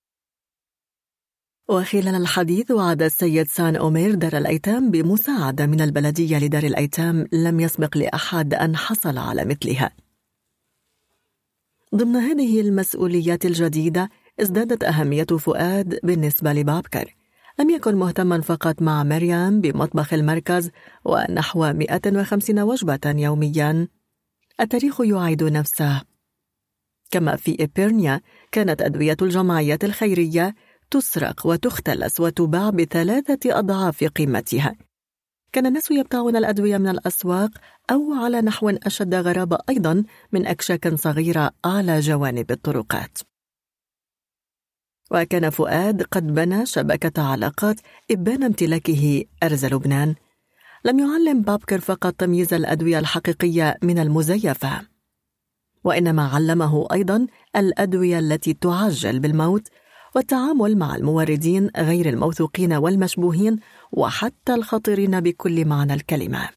وخلال 1.69 2.15
الحديث 2.15 2.71
وعد 2.71 3.01
السيد 3.01 3.47
سان 3.47 3.75
أومير 3.75 4.15
دار 4.15 4.37
الأيتام 4.37 4.91
بمساعدة 4.91 5.65
من 5.65 5.81
البلدية 5.81 6.37
لدار 6.37 6.63
الأيتام 6.63 7.27
لم 7.33 7.59
يسبق 7.59 7.97
لأحد 7.97 8.53
أن 8.53 8.75
حصل 8.75 9.17
على 9.17 9.45
مثلها. 9.45 9.91
ضمن 11.95 12.15
هذه 12.15 12.61
المسؤوليات 12.61 13.45
الجديدة 13.45 14.09
ازدادت 14.41 14.83
أهمية 14.83 15.23
فؤاد 15.23 15.99
بالنسبة 16.03 16.53
لبابكر. 16.53 17.15
لم 17.59 17.69
يكن 17.69 17.95
مهتما 17.95 18.41
فقط 18.41 18.81
مع 18.81 19.03
مريم 19.03 19.61
بمطبخ 19.61 20.13
المركز 20.13 20.69
ونحو 21.05 21.73
150 21.73 22.59
وجبة 22.59 22.99
يوميا 23.05 23.87
التاريخ 24.59 25.01
يعيد 25.01 25.43
نفسه. 25.43 26.01
كما 27.11 27.35
في 27.35 27.57
إبيرنيا 27.59 28.21
كانت 28.51 28.81
أدوية 28.81 29.17
الجمعيات 29.21 29.83
الخيرية 29.83 30.55
تسرق 30.91 31.45
وتختلس 31.45 32.19
وتباع 32.19 32.69
بثلاثة 32.69 33.59
أضعاف 33.59 34.03
قيمتها. 34.03 34.75
كان 35.51 35.65
الناس 35.65 35.91
يبتاعون 35.91 36.35
الأدوية 36.35 36.77
من 36.77 36.87
الأسواق 36.87 37.49
أو 37.91 38.13
على 38.13 38.41
نحو 38.41 38.69
أشد 38.69 39.15
غرابة 39.15 39.57
أيضا 39.69 40.03
من 40.31 40.47
أكشاك 40.47 40.95
صغيرة 40.95 41.51
على 41.65 41.99
جوانب 41.99 42.51
الطرقات. 42.51 43.17
وكان 45.11 45.49
فؤاد 45.49 46.03
قد 46.03 46.33
بنى 46.33 46.65
شبكة 46.65 47.21
علاقات 47.21 47.75
إبان 48.11 48.43
امتلاكه 48.43 49.25
أرز 49.43 49.65
لبنان. 49.65 50.15
لم 50.85 50.99
يعلم 50.99 51.41
بابكر 51.41 51.79
فقط 51.79 52.13
تمييز 52.13 52.53
الأدوية 52.53 52.99
الحقيقية 52.99 53.77
من 53.83 53.99
المزيفة. 53.99 54.81
وإنما 55.83 56.27
علمه 56.27 56.87
أيضا 56.91 57.27
الأدوية 57.55 58.19
التي 58.19 58.53
تعجل 58.53 59.19
بالموت 59.19 59.67
والتعامل 60.15 60.77
مع 60.77 60.95
الموردين 60.95 61.69
غير 61.77 62.09
الموثوقين 62.09 62.73
والمشبوهين 62.73 63.59
وحتى 63.91 64.53
الخطرين 64.53 65.19
بكل 65.19 65.65
معنى 65.65 65.93
الكلمة. 65.93 66.49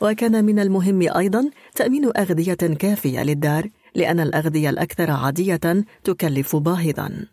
وكان 0.00 0.44
من 0.44 0.58
المهم 0.58 1.16
أيضا 1.16 1.50
تأمين 1.74 2.04
أغذية 2.16 2.54
كافية 2.54 3.22
للدار 3.22 3.70
لأن 3.94 4.20
الأغذية 4.20 4.70
الأكثر 4.70 5.10
عادية 5.10 5.84
تكلف 6.04 6.56
باهظا. 6.56 7.26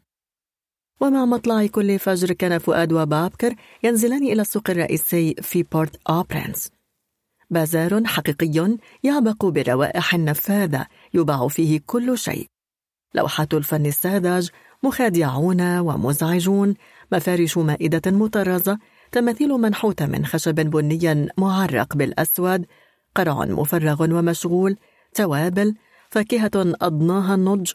ومع 1.01 1.25
مطلع 1.25 1.65
كل 1.67 1.99
فجر 1.99 2.33
كان 2.33 2.57
فؤاد 2.57 2.93
وبابكر 2.93 3.55
ينزلان 3.83 4.23
إلى 4.23 4.41
السوق 4.41 4.69
الرئيسي 4.69 5.35
في 5.41 5.63
بورت 5.63 5.99
أوبرنس 6.09 6.69
بازار 7.49 8.05
حقيقي 8.05 8.77
يعبق 9.03 9.45
بروائح 9.45 10.13
نفاذة 10.15 10.87
يباع 11.13 11.47
فيه 11.47 11.79
كل 11.85 12.17
شيء. 12.17 12.52
لوحات 13.13 13.53
الفن 13.53 13.85
الساذج 13.85 14.49
مخادعون 14.83 15.79
ومزعجون 15.79 16.73
مفارش 17.11 17.57
مائدة 17.57 18.11
مطرزة 18.11 18.79
تماثيل 19.11 19.49
منحوتة 19.49 20.05
من 20.05 20.25
خشب 20.25 20.55
بني 20.55 21.29
معرق 21.37 21.95
بالأسود 21.95 22.65
قرع 23.15 23.45
مفرغ 23.45 24.03
ومشغول 24.03 24.77
توابل 25.13 25.75
فاكهة 26.09 26.51
أضناها 26.55 27.35
النضج 27.35 27.71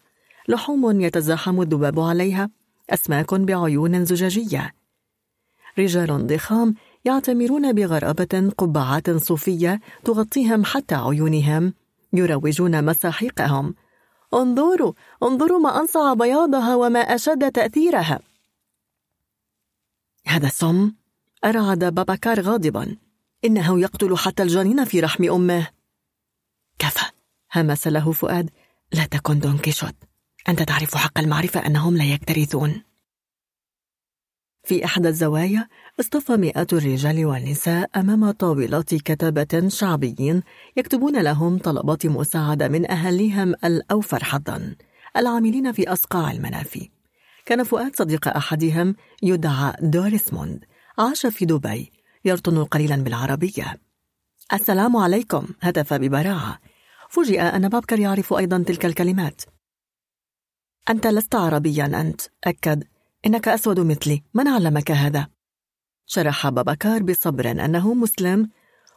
لحوم 0.49 1.01
يتزاحم 1.01 1.60
الذباب 1.60 2.01
عليها 2.01 2.51
أسماك 2.90 3.35
بعيون 3.35 4.04
زجاجية. 4.04 4.74
رجال 5.78 6.26
ضخام 6.26 6.74
يعتمرون 7.04 7.72
بغرابة 7.72 8.53
قبعات 8.58 9.10
صوفية 9.10 9.81
تغطيهم 10.04 10.65
حتى 10.65 10.94
عيونهم 10.94 11.74
يروجون 12.12 12.85
مساحيقهم. 12.85 13.74
انظروا 14.34 14.92
انظروا 15.22 15.58
ما 15.60 15.80
أنصع 15.80 16.14
بياضها 16.14 16.76
وما 16.76 17.00
أشد 17.00 17.52
تأثيرها. 17.52 18.20
هذا 20.26 20.48
سم 20.48 20.92
أرعد 21.44 21.84
باباكار 21.84 22.40
غاضبا. 22.40 22.96
إنه 23.44 23.80
يقتل 23.80 24.16
حتى 24.16 24.42
الجنين 24.42 24.84
في 24.84 25.00
رحم 25.00 25.24
أمه. 25.24 25.68
كفى 26.78 27.04
همس 27.54 27.86
له 27.86 28.12
فؤاد. 28.12 28.50
لا 28.92 29.04
تكن 29.04 29.38
دون 29.38 29.58
كيشوت. 29.58 29.94
أنت 30.48 30.62
تعرف 30.62 30.94
حق 30.94 31.18
المعرفة 31.18 31.66
أنهم 31.66 31.96
لا 31.96 32.04
يكترثون. 32.04 32.82
في 34.68 34.84
إحدى 34.84 35.08
الزوايا 35.08 35.68
اصطف 36.01 36.31
مئات 36.31 36.72
الرجال 36.72 37.26
والنساء 37.26 37.90
أمام 37.97 38.31
طاولات 38.31 38.94
كتبة 38.94 39.68
شعبيين 39.68 40.42
يكتبون 40.76 41.20
لهم 41.20 41.58
طلبات 41.58 42.06
مساعدة 42.06 42.68
من 42.68 42.90
أهليهم 42.90 43.54
الأوفر 43.65 44.24
حظا 44.24 44.74
العاملين 45.17 45.72
في 45.72 45.92
أصقاع 45.92 46.31
المنافي. 46.31 46.90
كان 47.47 47.65
فؤاد 47.65 47.97
صديق 47.97 48.28
أحدهم 48.28 48.97
يدعى 49.22 49.72
دوريسموند 49.81 50.65
عاش 50.99 51.26
في 51.26 51.44
دبي 51.44 51.92
يرطن 52.24 52.65
قليلا 52.65 52.97
بالعربية. 52.97 53.81
السلام 54.52 54.97
عليكم 54.97 55.47
هتف 55.60 55.94
ببراعة. 55.94 56.58
فوجئ 57.10 57.40
أن 57.40 57.68
بابكر 57.68 58.01
يعرف 58.01 58.33
أيضا 58.33 58.65
تلك 58.67 58.86
الكلمات. 58.86 59.42
أنت 60.90 61.06
لست 61.06 61.34
عربيا 61.34 62.01
أنت 62.01 62.20
أكد. 62.44 62.84
إنك 63.26 63.49
أسود 63.49 63.81
مثلي. 63.81 64.22
من 64.34 64.49
علمك 64.49 64.90
هذا؟ 64.90 65.28
شرح 66.06 66.49
بابكار 66.49 67.02
بصبر 67.02 67.51
أنه 67.51 67.94
مسلم 67.94 68.51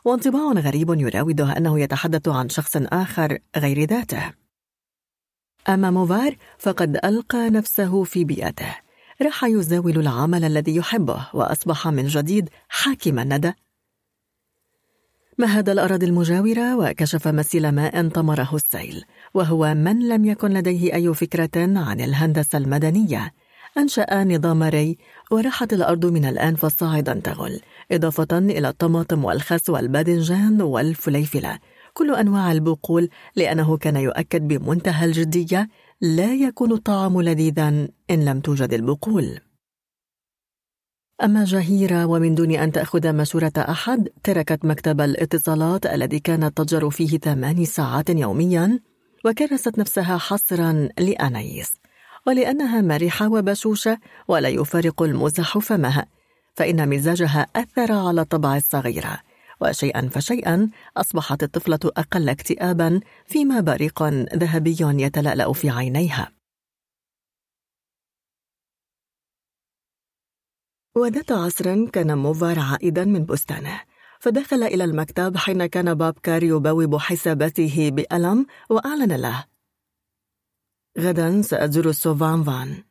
وانطباع 0.06 0.52
غريب 0.52 1.00
يراوده 1.00 1.58
أنه 1.58 1.80
يتحدث 1.80 2.28
عن 2.28 2.50
شخص 2.50 2.78
آخر 2.78 3.38
غير 3.58 3.84
ذاته. 3.84 4.34
أما 5.70 5.92
موفار 5.92 6.36
فقد 6.60 7.00
ألقى 7.06 7.50
نفسه 7.50 8.04
في 8.04 8.24
بيئته. 8.24 8.76
راح 9.22 9.44
يزاول 9.44 10.00
العمل 10.00 10.44
الذي 10.44 10.76
يحبه 10.76 11.28
وأصبح 11.34 11.88
من 11.88 12.08
جديد 12.08 12.50
حاكم 12.70 13.20
الندى. 13.20 13.54
مهد 15.38 15.70
الأراضي 15.70 16.06
المجاورة 16.06 16.76
وكشف 16.76 17.28
مسيل 17.28 17.72
ماء 17.72 18.10
طمره 18.10 18.56
السيل 18.56 19.06
وهو 19.34 19.74
من 19.74 20.08
لم 20.08 20.26
يكن 20.26 20.48
لديه 20.48 20.94
أي 20.94 21.14
فكرة 21.14 21.80
عن 21.80 22.02
الهندسة 22.02 22.58
المدنية. 22.58 23.34
أنشأ 23.78 24.24
نظام 24.24 24.64
ري 24.64 24.98
وراحت 25.32 25.74
الأرض 25.74 26.06
من 26.06 26.26
الآن 26.26 26.56
فصاعدا 26.56 27.14
تغل 27.14 27.62
إضافة 27.92 28.38
إلى 28.38 28.70
الطماطم 28.70 29.26
والخس 29.26 29.70
والباذنجان 29.70 30.62
والفليفلة. 30.62 31.60
كل 31.94 32.16
أنواع 32.16 32.52
البقول 32.52 33.10
لأنه 33.36 33.78
كان 33.78 33.96
يؤكد 33.96 34.48
بمنتهى 34.48 35.06
الجدية 35.06 35.70
لا 36.02 36.34
يكون 36.34 36.72
الطعام 36.72 37.22
لذيذا 37.22 37.68
إن 38.12 38.26
لم 38.26 38.40
توجد 38.40 38.74
البقول. 38.74 39.40
أما 41.24 41.44
جهيرة 41.44 42.06
ومن 42.06 42.36
دون 42.36 42.52
أن 42.52 42.72
تأخذ 42.72 43.14
مشورة 43.14 43.54
أحد 43.58 44.10
تركت 44.24 44.66
مكتب 44.66 45.02
الاتصالات 45.02 45.86
الذي 45.86 46.20
كانت 46.20 46.58
تتجر 46.58 46.90
فيه 46.90 47.18
ثماني 47.18 47.66
ساعات 47.66 48.10
يوميا 48.10 48.80
وكرست 49.26 49.80
نفسها 49.80 50.18
حصرا 50.18 50.90
لأنايس. 51.00 51.81
ولأنها 52.28 52.82
مرحة 52.82 53.32
وبشوشة 53.32 53.98
ولا 54.28 54.50
يفارق 54.50 55.02
المزح 55.02 55.58
فمها 55.58 56.08
فإن 56.54 56.90
مزاجها 56.90 57.48
أثر 57.56 57.92
على 57.92 58.26
طبع 58.26 58.58
الصغيرة 58.58 59.20
وشيئا 59.62 60.10
فشيئا 60.10 60.70
أصبحت 60.98 61.44
الطفلة 61.44 61.80
أقل 61.86 62.30
اكتئابا 62.30 63.00
فيما 63.26 63.60
بريق 63.60 64.04
ذهبي 64.36 64.78
يتلألأ 64.82 65.54
في 65.54 65.70
عينيها. 65.70 66.32
وذات 70.96 71.32
عصر 71.32 71.86
كان 71.86 72.18
موفار 72.18 72.60
عائدا 72.60 73.06
من 73.06 73.26
بستانه 73.26 73.82
فدخل 74.20 74.64
إلى 74.64 74.84
المكتب 74.84 75.38
حين 75.38 75.66
كان 75.66 75.94
بابكار 75.94 76.44
يبوب 76.44 76.98
حساباته 76.98 77.90
بألم 77.90 78.46
وأعلن 78.70 79.14
له 79.14 79.46
غدا 81.00 81.42
سأزور 81.42 81.90
السوفان 81.90 82.44
فان. 82.44 82.84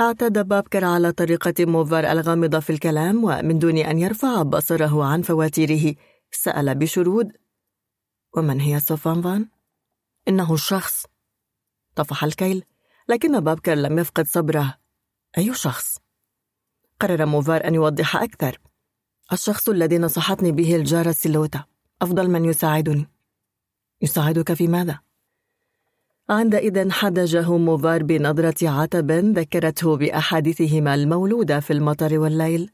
اعتاد 0.00 0.48
بابكر 0.48 0.84
على 0.84 1.12
طريقة 1.12 1.54
موفر 1.64 2.12
الغامضة 2.12 2.60
في 2.60 2.70
الكلام 2.70 3.24
ومن 3.24 3.58
دون 3.58 3.78
أن 3.78 3.98
يرفع 3.98 4.42
بصره 4.42 5.04
عن 5.04 5.22
فواتيره 5.22 5.94
سأل 6.30 6.74
بشرود. 6.74 7.32
ومن 8.36 8.60
هي 8.60 8.80
سوفان 8.80 9.22
فان؟ 9.22 9.48
إنه 10.28 10.54
الشخص 10.54 11.06
طفح 11.94 12.24
الكيل. 12.24 12.64
لكن 13.08 13.40
بابكر 13.40 13.74
لم 13.74 13.98
يفقد 13.98 14.26
صبره. 14.26 14.78
أي 15.38 15.54
شخص؟ 15.54 15.98
قرر 17.00 17.26
موفار 17.26 17.66
أن 17.68 17.74
يوضح 17.74 18.16
أكثر. 18.16 18.60
الشخص 19.32 19.68
الذي 19.68 19.98
نصحتني 19.98 20.52
به 20.52 20.76
الجارة 20.76 21.12
سيلوتا. 21.12 21.64
أفضل 22.02 22.30
من 22.30 22.44
يساعدني. 22.44 23.10
يساعدك 24.02 24.52
في 24.52 24.68
ماذا؟ 24.68 25.05
عندئذ 26.30 26.90
حدجه 26.90 27.56
موفار 27.56 28.02
بنظرة 28.02 28.68
عتب 28.68 29.10
ذكرته 29.12 29.96
بأحاديثهما 29.96 30.94
المولودة 30.94 31.60
في 31.60 31.72
المطر 31.72 32.18
والليل. 32.18 32.70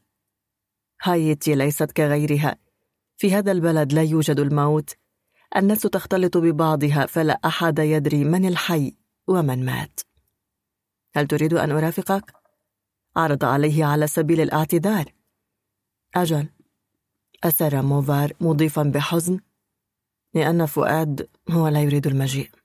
هايتي 1.03 1.55
ليست 1.55 1.91
كغيرها. 1.91 2.55
في 3.17 3.33
هذا 3.33 3.51
البلد 3.51 3.93
لا 3.93 4.01
يوجد 4.01 4.39
الموت. 4.39 4.95
الناس 5.55 5.81
تختلط 5.81 6.37
ببعضها 6.37 7.05
فلا 7.05 7.39
أحد 7.45 7.79
يدري 7.79 8.23
من 8.23 8.45
الحي 8.45 8.95
ومن 9.27 9.65
مات. 9.65 9.99
هل 11.15 11.27
تريد 11.27 11.53
أن 11.53 11.71
أرافقك؟ 11.71 12.33
عرض 13.15 13.45
عليه 13.45 13.85
على 13.85 14.07
سبيل 14.07 14.41
الاعتذار. 14.41 15.05
أجل. 16.15 16.47
أسر 17.43 17.81
موفار 17.81 18.33
مضيفا 18.41 18.83
بحزن 18.83 19.39
لأن 20.33 20.65
فؤاد 20.65 21.29
هو 21.49 21.67
لا 21.67 21.81
يريد 21.81 22.07
المجيء. 22.07 22.62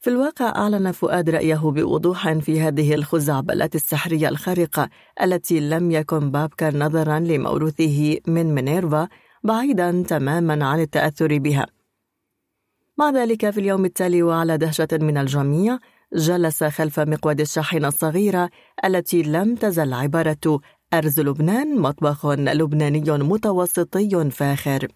في 0.00 0.10
الواقع 0.10 0.48
أعلن 0.48 0.92
فؤاد 0.92 1.30
رأيه 1.30 1.56
بوضوح 1.56 2.32
في 2.32 2.60
هذه 2.60 2.94
الخزعبلات 2.94 3.74
السحرية 3.74 4.28
الخارقة 4.28 4.88
التي 5.22 5.60
لم 5.60 5.90
يكن 5.90 6.30
بابكر 6.30 6.76
نظرا 6.76 7.18
لموروثه 7.18 8.18
من 8.26 8.54
مينيرفا 8.54 9.08
بعيدا 9.44 10.04
تماما 10.08 10.66
عن 10.66 10.80
التأثر 10.80 11.38
بها. 11.38 11.66
مع 12.98 13.10
ذلك 13.10 13.50
في 13.50 13.60
اليوم 13.60 13.84
التالي 13.84 14.22
وعلى 14.22 14.58
دهشة 14.58 14.88
من 14.92 15.18
الجميع 15.18 15.78
جلس 16.12 16.64
خلف 16.64 17.00
مقود 17.00 17.40
الشاحنة 17.40 17.88
الصغيرة 17.88 18.50
التي 18.84 19.22
لم 19.22 19.54
تزل 19.54 19.92
عبارة 19.92 20.60
أرز 20.94 21.20
لبنان 21.20 21.78
مطبخ 21.78 22.26
لبناني 22.26 23.04
متوسطي 23.08 24.30
فاخر. 24.30 24.88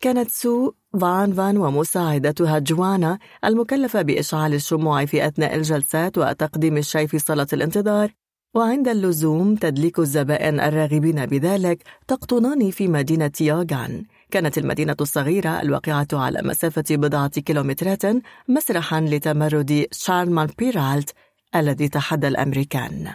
كانت 0.00 0.30
سو 0.30 0.72
فان 1.00 1.32
فان 1.32 1.56
ومساعدتها 1.56 2.58
جوانا 2.58 3.18
المكلفة 3.44 4.02
بإشعال 4.02 4.54
الشموع 4.54 5.04
في 5.04 5.26
أثناء 5.26 5.54
الجلسات 5.54 6.18
وتقديم 6.18 6.76
الشاي 6.76 7.06
في 7.06 7.18
صالة 7.18 7.46
الانتظار. 7.52 8.12
وعند 8.54 8.88
اللزوم 8.88 9.54
تدليك 9.54 9.98
الزبائن 9.98 10.60
الراغبين 10.60 11.26
بذلك 11.26 11.82
تقطنان 12.08 12.70
في 12.70 12.88
مدينة 12.88 13.32
ياغان. 13.40 14.04
كانت 14.30 14.58
المدينة 14.58 14.96
الصغيرة 15.00 15.60
الواقعة 15.62 16.08
على 16.12 16.42
مسافة 16.42 16.84
بضعة 16.90 17.40
كيلومترات 17.40 18.02
مسرحا 18.48 19.00
لتمرد 19.00 19.86
شارلمان 19.92 20.48
بيرالت 20.58 21.10
الذي 21.54 21.88
تحدى 21.88 22.28
الأمريكان. 22.28 23.14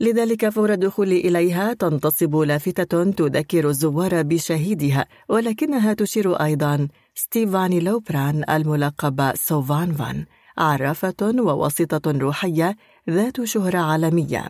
لذلك 0.00 0.48
فور 0.48 0.72
الدخول 0.72 1.12
إليها 1.12 1.72
تنتصب 1.72 2.36
لافتة 2.36 3.10
تذكر 3.10 3.68
الزوار 3.68 4.22
بشهيدها 4.22 5.06
ولكنها 5.28 5.94
تشير 5.94 6.34
أيضا 6.34 6.88
ستيفاني 7.14 7.80
لوبران 7.80 8.44
الملقب 8.50 9.32
سوفان 9.34 9.92
فان 9.92 10.26
عرافة 10.58 11.34
ووسيطة 11.38 12.18
روحية 12.18 12.76
ذات 13.10 13.44
شهرة 13.44 13.78
عالمية. 13.78 14.48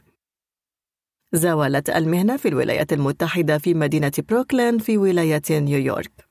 زاولت 1.32 1.90
المهنة 1.90 2.36
في 2.36 2.48
الولايات 2.48 2.92
المتحدة 2.92 3.58
في 3.58 3.74
مدينة 3.74 4.12
بروكلين 4.28 4.78
في 4.78 4.98
ولاية 4.98 5.42
نيويورك. 5.50 6.27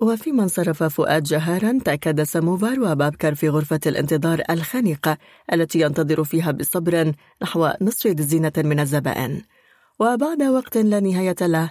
وفيما 0.00 0.42
انصرف 0.42 0.82
فؤاد 0.82 1.22
جهارا 1.22 1.78
تكدس 1.84 2.36
موفار 2.36 2.80
وبابكر 2.80 3.34
في 3.34 3.48
غرفة 3.48 3.80
الانتظار 3.86 4.42
الخانقة 4.50 5.18
التي 5.52 5.80
ينتظر 5.80 6.24
فيها 6.24 6.50
بصبر 6.50 7.12
نحو 7.42 7.70
نصف 7.80 8.06
دزينة 8.06 8.52
من 8.56 8.80
الزبائن. 8.80 9.42
وبعد 10.00 10.42
وقت 10.42 10.76
لا 10.76 11.00
نهاية 11.00 11.36
له 11.40 11.70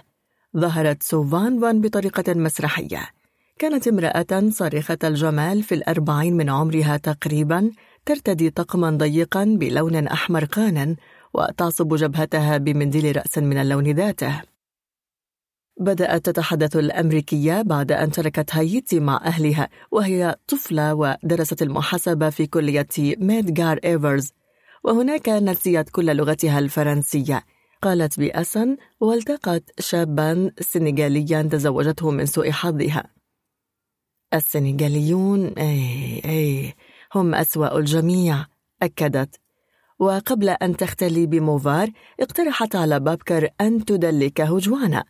ظهرت 0.56 1.02
سوفان 1.02 1.60
فان 1.60 1.80
بطريقة 1.80 2.34
مسرحية. 2.34 3.10
كانت 3.58 3.88
امرأة 3.88 4.50
صارخة 4.50 4.98
الجمال 5.04 5.62
في 5.62 5.74
الأربعين 5.74 6.36
من 6.36 6.50
عمرها 6.50 6.96
تقريبا 6.96 7.70
ترتدي 8.06 8.50
طقما 8.50 8.90
ضيقا 8.90 9.44
بلون 9.44 10.06
أحمر 10.06 10.44
قان 10.44 10.96
وتعصب 11.34 11.94
جبهتها 11.94 12.56
بمنديل 12.56 13.16
رأس 13.16 13.38
من 13.38 13.58
اللون 13.58 13.90
ذاته. 13.90 14.53
بدأت 15.80 16.26
تتحدث 16.26 16.76
الأمريكية 16.76 17.62
بعد 17.62 17.92
أن 17.92 18.10
تركت 18.10 18.54
هايتي 18.54 19.00
مع 19.00 19.20
أهلها 19.24 19.68
وهي 19.90 20.36
طفلة 20.48 20.94
ودرست 20.94 21.62
المحاسبة 21.62 22.30
في 22.30 22.46
كلية 22.46 22.88
ميدغار 22.98 23.80
إيفرز. 23.84 24.32
وهناك 24.84 25.28
نسيت 25.28 25.90
كل 25.90 26.16
لغتها 26.16 26.58
الفرنسية. 26.58 27.44
قالت 27.82 28.20
بأسن 28.20 28.76
والتقت 29.00 29.80
شابا 29.80 30.50
سنغاليا 30.60 31.42
تزوجته 31.42 32.10
من 32.10 32.26
سوء 32.26 32.50
حظها. 32.50 33.04
السنغاليون 34.34 35.46
أي 35.46 36.22
أي 36.24 36.74
هم 37.14 37.34
أسوأ 37.34 37.78
الجميع 37.78 38.46
أكدت. 38.82 39.40
وقبل 39.98 40.48
أن 40.48 40.76
تختلي 40.76 41.26
بموفار 41.26 41.90
اقترحت 42.20 42.76
على 42.76 43.00
بابكر 43.00 43.48
أن 43.60 43.84
تدلكه 43.84 44.58
جوانا 44.58 45.04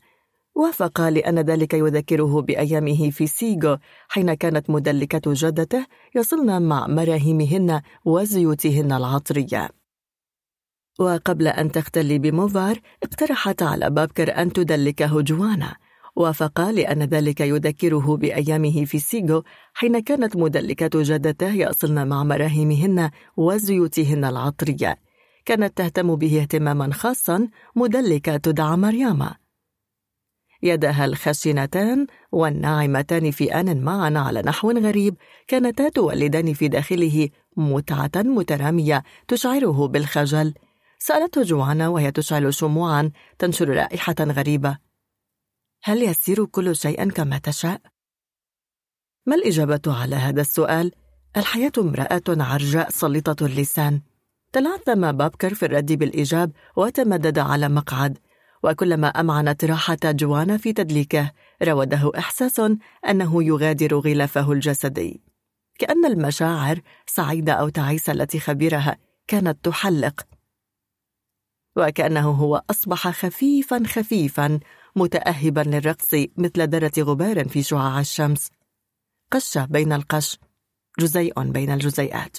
وافق 0.54 1.00
لأن 1.00 1.38
ذلك 1.38 1.74
يذكره 1.74 2.40
بأيامه 2.40 3.10
في 3.10 3.26
سيغو 3.26 3.78
حين 4.08 4.34
كانت 4.34 4.70
مدلكة 4.70 5.22
جدته 5.26 5.86
يصلن 6.14 6.62
مع 6.62 6.86
مراهيمهن 6.86 7.80
وزيوتهن 8.04 8.92
العطرية. 8.92 9.70
وقبل 10.98 11.48
أن 11.48 11.72
تختلي 11.72 12.18
بموفار 12.18 12.80
اقترحت 13.02 13.62
على 13.62 13.90
بابكر 13.90 14.42
أن 14.42 14.52
تدلكه 14.52 15.20
جوانا. 15.20 15.76
وافق 16.16 16.70
لأن 16.70 17.02
ذلك 17.02 17.40
يذكره 17.40 18.16
بأيامه 18.16 18.84
في 18.84 18.98
سيغو 18.98 19.42
حين 19.74 19.98
كانت 19.98 20.36
مدلكة 20.36 21.02
جدته 21.02 21.52
يصلن 21.52 22.08
مع 22.08 22.24
مراهيمهن 22.24 23.10
وزيوتهن 23.36 24.24
العطرية. 24.24 24.96
كانت 25.44 25.78
تهتم 25.78 26.16
به 26.16 26.40
اهتماما 26.40 26.92
خاصا 26.92 27.48
مدلكة 27.76 28.36
تدعى 28.36 28.76
مرياما 28.76 29.43
يدها 30.64 31.04
الخشنتان 31.04 32.06
والناعمتان 32.32 33.30
في 33.30 33.54
آن 33.54 33.82
معا 33.82 34.12
على 34.16 34.42
نحو 34.42 34.70
غريب 34.70 35.14
كانتا 35.48 35.88
تولدان 35.88 36.54
في 36.54 36.68
داخله 36.68 37.28
متعة 37.56 38.12
مترامية 38.16 39.02
تشعره 39.28 39.88
بالخجل 39.88 40.54
سألته 40.98 41.42
جوانا 41.42 41.88
وهي 41.88 42.10
تشعل 42.10 42.54
شموعا 42.54 43.10
تنشر 43.38 43.68
رائحة 43.68 44.14
غريبة 44.20 44.78
هل 45.82 46.02
يسير 46.02 46.44
كل 46.44 46.76
شيء 46.76 47.10
كما 47.10 47.38
تشاء؟ 47.38 47.80
ما 49.26 49.34
الإجابة 49.34 49.80
على 49.86 50.16
هذا 50.16 50.40
السؤال؟ 50.40 50.92
الحياة 51.36 51.72
امرأة 51.78 52.22
عرجاء 52.28 52.90
سلطة 52.90 53.46
اللسان 53.46 54.00
تلعثم 54.52 55.12
بابكر 55.12 55.54
في 55.54 55.66
الرد 55.66 55.92
بالإيجاب 55.92 56.52
وتمدد 56.76 57.38
على 57.38 57.68
مقعد 57.68 58.18
وكلما 58.64 59.08
أمعنت 59.08 59.64
راحة 59.64 59.98
جوانا 60.04 60.56
في 60.56 60.72
تدليكه 60.72 61.32
راوده 61.62 62.12
إحساس 62.18 62.60
أنه 63.08 63.44
يغادر 63.44 63.98
غلافه 63.98 64.52
الجسدي. 64.52 65.22
كأن 65.78 66.04
المشاعر 66.04 66.80
سعيدة 67.06 67.52
أو 67.52 67.68
تعيسة 67.68 68.12
التي 68.12 68.40
خبرها 68.40 68.98
كانت 69.28 69.64
تحلق. 69.64 70.26
وكأنه 71.76 72.30
هو 72.30 72.62
أصبح 72.70 73.08
خفيفا 73.08 73.82
خفيفا 73.86 74.60
متأهبا 74.96 75.60
للرقص 75.60 76.14
مثل 76.36 76.68
ذرة 76.68 76.92
غبار 76.98 77.48
في 77.48 77.62
شعاع 77.62 78.00
الشمس. 78.00 78.50
قش 79.32 79.58
بين 79.58 79.92
القش 79.92 80.38
جزيء 80.98 81.42
بين 81.42 81.70
الجزيئات. 81.70 82.36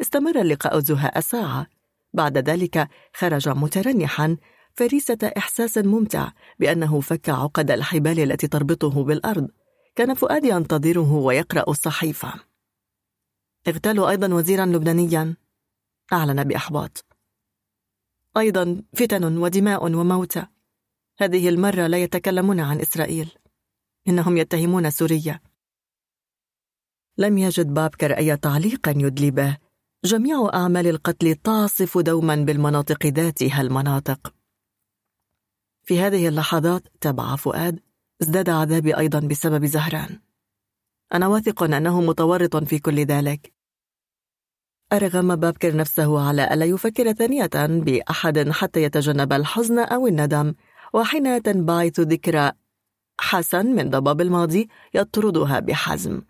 استمر 0.00 0.40
اللقاء 0.40 0.78
زهاء 0.78 1.20
ساعة. 1.20 1.66
بعد 2.12 2.38
ذلك 2.38 2.88
خرج 3.14 3.48
مترنحا 3.48 4.36
فريسة 4.76 5.32
إحساس 5.36 5.78
ممتع 5.78 6.32
بأنه 6.58 7.00
فك 7.00 7.28
عقد 7.28 7.70
الحبال 7.70 8.20
التي 8.20 8.46
تربطه 8.48 9.04
بالأرض. 9.04 9.48
كان 9.96 10.14
فؤاد 10.14 10.44
ينتظره 10.44 11.12
ويقرأ 11.12 11.70
الصحيفة. 11.70 12.34
اغتالوا 13.68 14.10
أيضا 14.10 14.34
وزيرا 14.34 14.66
لبنانيا. 14.66 15.36
أعلن 16.12 16.44
بإحباط. 16.44 17.04
أيضا 18.36 18.82
فتن 18.94 19.38
ودماء 19.38 19.84
وموتى. 19.84 20.46
هذه 21.18 21.48
المرة 21.48 21.86
لا 21.86 22.02
يتكلمون 22.02 22.60
عن 22.60 22.80
إسرائيل. 22.80 23.30
إنهم 24.08 24.36
يتهمون 24.36 24.90
سوريا. 24.90 25.40
لم 27.18 27.38
يجد 27.38 27.74
بابكر 27.74 28.16
أي 28.16 28.36
تعليق 28.36 28.88
يدلي 28.88 29.30
به 29.30 29.58
جميع 30.04 30.50
أعمال 30.54 30.86
القتل 30.86 31.34
تعصف 31.34 31.98
دوما 31.98 32.36
بالمناطق 32.36 33.06
ذاتها 33.06 33.60
المناطق. 33.60 34.34
في 35.84 36.00
هذه 36.00 36.28
اللحظات 36.28 36.82
تبع 37.00 37.36
فؤاد 37.36 37.80
ازداد 38.22 38.48
عذابي 38.48 38.96
أيضا 38.98 39.20
بسبب 39.20 39.64
زهران. 39.64 40.20
أنا 41.14 41.28
واثق 41.28 41.62
أنه 41.62 42.00
متورط 42.00 42.56
في 42.56 42.78
كل 42.78 43.00
ذلك. 43.00 43.52
أرغم 44.92 45.36
بابكر 45.36 45.76
نفسه 45.76 46.28
على 46.28 46.54
ألا 46.54 46.64
يفكر 46.64 47.12
ثانية 47.12 47.50
بأحد 47.54 48.50
حتى 48.50 48.82
يتجنب 48.82 49.32
الحزن 49.32 49.78
أو 49.78 50.06
الندم 50.06 50.54
وحين 50.94 51.42
تنبعث 51.42 52.00
ذكرى 52.00 52.52
حسن 53.20 53.66
من 53.66 53.90
ضباب 53.90 54.20
الماضي 54.20 54.68
يطردها 54.94 55.60
بحزم. 55.60 56.22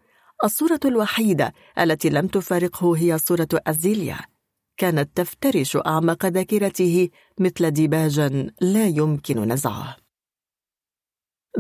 الصورة 0.45 0.81
الوحيدة 0.85 1.53
التي 1.79 2.11
لم 2.11 2.27
تفارقه 2.27 2.97
هي 2.97 3.19
صورة 3.19 3.49
أزيليا. 3.53 4.32
كانت 4.77 5.17
تفترش 5.17 5.77
أعماق 5.77 6.27
ذاكرته 6.27 7.09
مثل 7.41 7.71
ديباج 7.71 8.21
لا 8.61 8.87
يمكن 8.87 9.53
نزعه. 9.53 9.97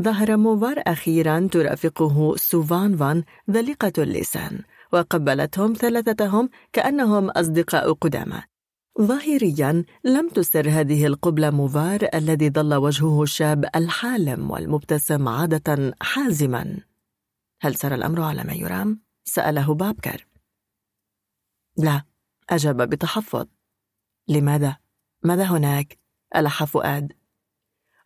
ظهر 0.00 0.36
موفار 0.36 0.82
أخيرا 0.86 1.48
ترافقه 1.52 2.36
سوفان 2.36 2.96
فان 2.96 3.24
ذليقة 3.50 3.92
اللسان 3.98 4.62
وقبلتهم 4.92 5.72
ثلاثتهم 5.72 6.50
كأنهم 6.72 7.30
أصدقاء 7.30 7.92
قدامى. 7.92 8.42
ظاهريا 9.00 9.84
لم 10.04 10.28
تسر 10.28 10.68
هذه 10.68 11.06
القبلة 11.06 11.50
موفار 11.50 12.08
الذي 12.14 12.50
ظل 12.50 12.74
وجهه 12.74 13.22
الشاب 13.22 13.64
الحالم 13.76 14.50
والمبتسم 14.50 15.28
عادة 15.28 15.96
حازما. 16.00 16.80
هل 17.60 17.74
سر 17.74 17.94
الأمر 17.94 18.22
على 18.22 18.44
ما 18.44 18.52
يرام؟ 18.52 19.00
سأله 19.24 19.74
بابكر. 19.74 20.26
لا. 21.76 22.11
أجاب 22.52 22.82
بتحفظ. 22.82 23.46
لماذا؟ 24.28 24.76
ماذا 25.22 25.44
هناك؟ 25.44 25.98
ألح 26.36 26.64
فؤاد 26.64 27.12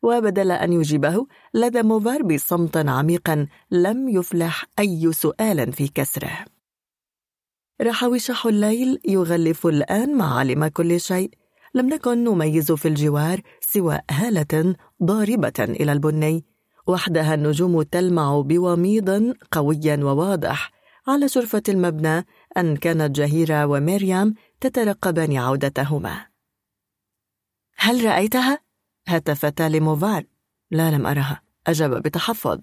وبدل 0.02 0.52
أن 0.52 0.72
يجيبه 0.72 1.26
لدى 1.54 1.82
موفار 1.82 2.22
بصمت 2.22 2.76
عميق 2.76 3.46
لم 3.70 4.08
يفلح 4.08 4.64
أي 4.78 5.12
سؤال 5.12 5.72
في 5.72 5.88
كسره. 5.88 6.44
راح 7.80 8.04
وشح 8.04 8.46
الليل 8.46 8.98
يغلف 9.08 9.66
الآن 9.66 10.14
معالم 10.14 10.66
كل 10.66 11.00
شيء. 11.00 11.30
لم 11.74 11.88
نكن 11.88 12.24
نميز 12.24 12.72
في 12.72 12.88
الجوار 12.88 13.40
سوى 13.60 14.00
هالة 14.10 14.74
ضاربة 15.02 15.54
إلى 15.60 15.92
البني. 15.92 16.44
وحدها 16.86 17.34
النجوم 17.34 17.82
تلمع 17.82 18.40
بوميض 18.40 19.34
قوي 19.52 20.02
وواضح 20.02 20.72
على 21.08 21.28
شرفة 21.28 21.62
المبنى 21.68 22.26
أن 22.56 22.76
كانت 22.76 23.16
جهيرة 23.16 23.66
ومريم 23.66 24.34
تترقبان 24.60 25.36
عودتهما. 25.36 26.26
هل 27.76 28.04
رأيتها؟ 28.04 28.58
هتفتا 29.08 29.68
لموفار. 29.68 30.24
لا 30.70 30.90
لم 30.90 31.06
أرها. 31.06 31.42
أجاب 31.66 32.02
بتحفظ. 32.02 32.60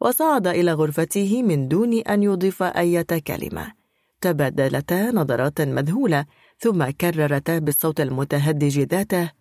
وصعد 0.00 0.46
إلى 0.46 0.72
غرفته 0.72 1.42
من 1.42 1.68
دون 1.68 1.98
أن 1.98 2.22
يضيف 2.22 2.62
أي 2.62 3.04
كلمة. 3.04 3.74
تبادلتا 4.20 5.10
نظرات 5.10 5.60
مذهولة 5.60 6.26
ثم 6.58 6.90
كررتا 6.90 7.58
بالصوت 7.58 8.00
المتهدج 8.00 8.78
ذاته. 8.78 9.32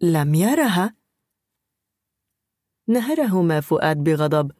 لم 0.00 0.34
يرها؟ 0.34 0.94
نهرهما 2.88 3.60
فؤاد 3.60 3.96
بغضب. 3.96 4.52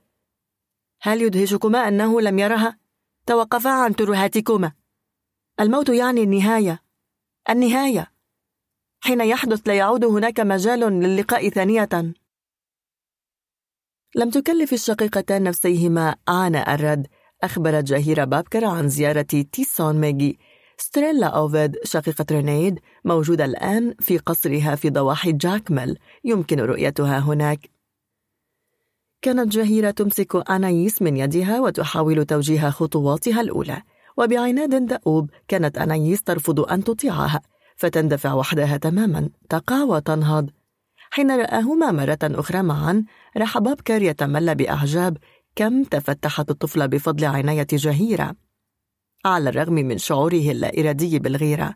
هل 1.01 1.23
يدهشكما 1.23 1.89
أنه 1.89 2.21
لم 2.21 2.39
يرها؟ 2.39 2.86
توقفا 3.27 3.71
عن 3.71 3.97
ترهاتكما 3.97 4.73
الموت 5.61 5.89
يعني 5.89 6.23
النهاية. 6.23 6.83
النهاية. 7.51 8.13
حين 9.01 9.21
يحدث 9.21 9.69
لا 9.69 9.75
يعود 9.75 10.05
هناك 10.05 10.41
مجال 10.41 10.81
للقاء 10.81 11.49
ثانية. 11.49 11.89
لم 14.15 14.31
تكلف 14.31 14.73
الشقيقتان 14.73 15.43
نفسيهما 15.43 16.17
عناء 16.29 16.75
الرد 16.75 17.07
أخبرت 17.43 17.85
جهيرة 17.85 18.25
بابكر 18.25 18.65
عن 18.65 18.89
زيارة 18.89 19.23
تيسون 19.53 20.01
ميغي. 20.01 20.39
ستريلا 20.79 21.27
أوفيد 21.27 21.77
شقيقة 21.85 22.27
رينيد 22.31 22.81
موجودة 23.05 23.45
الآن 23.45 23.95
في 24.01 24.19
قصرها 24.19 24.75
في 24.75 24.91
ضواحي 24.91 25.33
جاكمل. 25.33 25.99
يمكن 26.25 26.61
رؤيتها 26.61 27.19
هناك. 27.19 27.76
كانت 29.27 29.53
جهيرة 29.53 29.91
تمسك 29.91 30.51
أنايس 30.51 31.03
من 31.03 31.17
يدها 31.17 31.61
وتحاول 31.61 32.25
توجيه 32.25 32.71
خطواتها 32.71 33.41
الأولى. 33.41 33.83
وبعناد 34.17 34.87
دؤوب 34.87 35.31
كانت 35.49 35.79
أنايس 35.79 36.23
ترفض 36.23 36.61
أن 36.61 36.85
تطيعها 36.85 37.41
فتندفع 37.77 38.33
وحدها 38.33 38.77
تماما 38.77 39.29
تقع 39.49 39.83
وتنهض. 39.83 40.51
حين 41.11 41.31
رآهما 41.31 41.91
مرة 41.91 42.19
أخرى 42.23 42.63
معا 42.63 43.05
راح 43.37 43.59
بابكر 43.59 44.03
يتملى 44.03 44.55
بأعجاب 44.55 45.19
كم 45.57 45.85
تفتحت 45.85 46.51
الطفلة 46.51 46.87
بفضل 46.87 47.25
عناية 47.25 47.67
جهيرة 47.73 48.35
على 49.25 49.51
الرغم 49.51 49.75
من 49.75 49.99
شعوره 49.99 50.51
اللا 50.51 50.81
إرادي 50.81 51.19
بالغيرة 51.19 51.75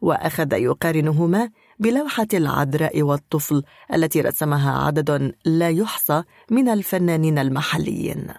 وأخذ 0.00 0.52
يقارنهما 0.52 1.50
بلوحة 1.78 2.26
العذراء 2.34 3.02
والطفل 3.02 3.62
التي 3.94 4.20
رسمها 4.20 4.86
عدد 4.86 5.34
لا 5.44 5.70
يحصى 5.70 6.22
من 6.50 6.68
الفنانين 6.68 7.38
المحليين. 7.38 8.34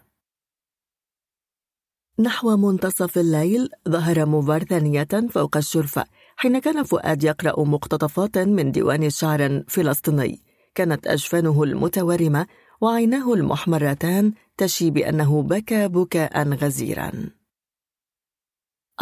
نحو 2.19 2.57
منتصف 2.57 3.17
الليل 3.17 3.69
ظهر 3.89 4.25
موفار 4.25 4.63
ثانية 4.63 5.07
فوق 5.29 5.57
الشرفة 5.57 6.05
حين 6.35 6.59
كان 6.59 6.83
فؤاد 6.83 7.23
يقرأ 7.23 7.63
مقتطفات 7.63 8.38
من 8.38 8.72
ديوان 8.72 9.09
شعر 9.09 9.63
فلسطيني. 9.67 10.43
كانت 10.75 11.07
أجفانه 11.07 11.63
المتورمة 11.63 12.47
وعيناه 12.81 13.33
المحمرتان 13.33 14.33
تشي 14.57 14.91
بأنه 14.91 15.41
بكى 15.41 15.88
بكاء 15.88 16.49
غزيرا. 16.49 17.11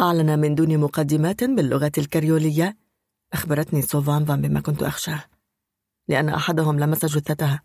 أعلن 0.00 0.38
من 0.38 0.54
دون 0.54 0.78
مقدمات 0.78 1.44
باللغة 1.44 1.92
الكريولية 1.98 2.76
أخبرتني 3.32 3.82
سوفانفا 3.82 4.36
بما 4.36 4.60
كنت 4.60 4.82
أخشاه 4.82 5.24
لأن 6.08 6.28
أحدهم 6.28 6.78
لمس 6.78 7.04
جثتها. 7.04 7.62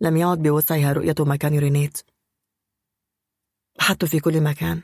لم 0.00 0.16
يعد 0.16 0.38
بوسعها 0.38 0.92
رؤية 0.92 1.14
مكان 1.20 1.58
رينيت 1.58 2.02
بحثت 3.78 4.04
في 4.04 4.20
كل 4.20 4.40
مكان. 4.40 4.82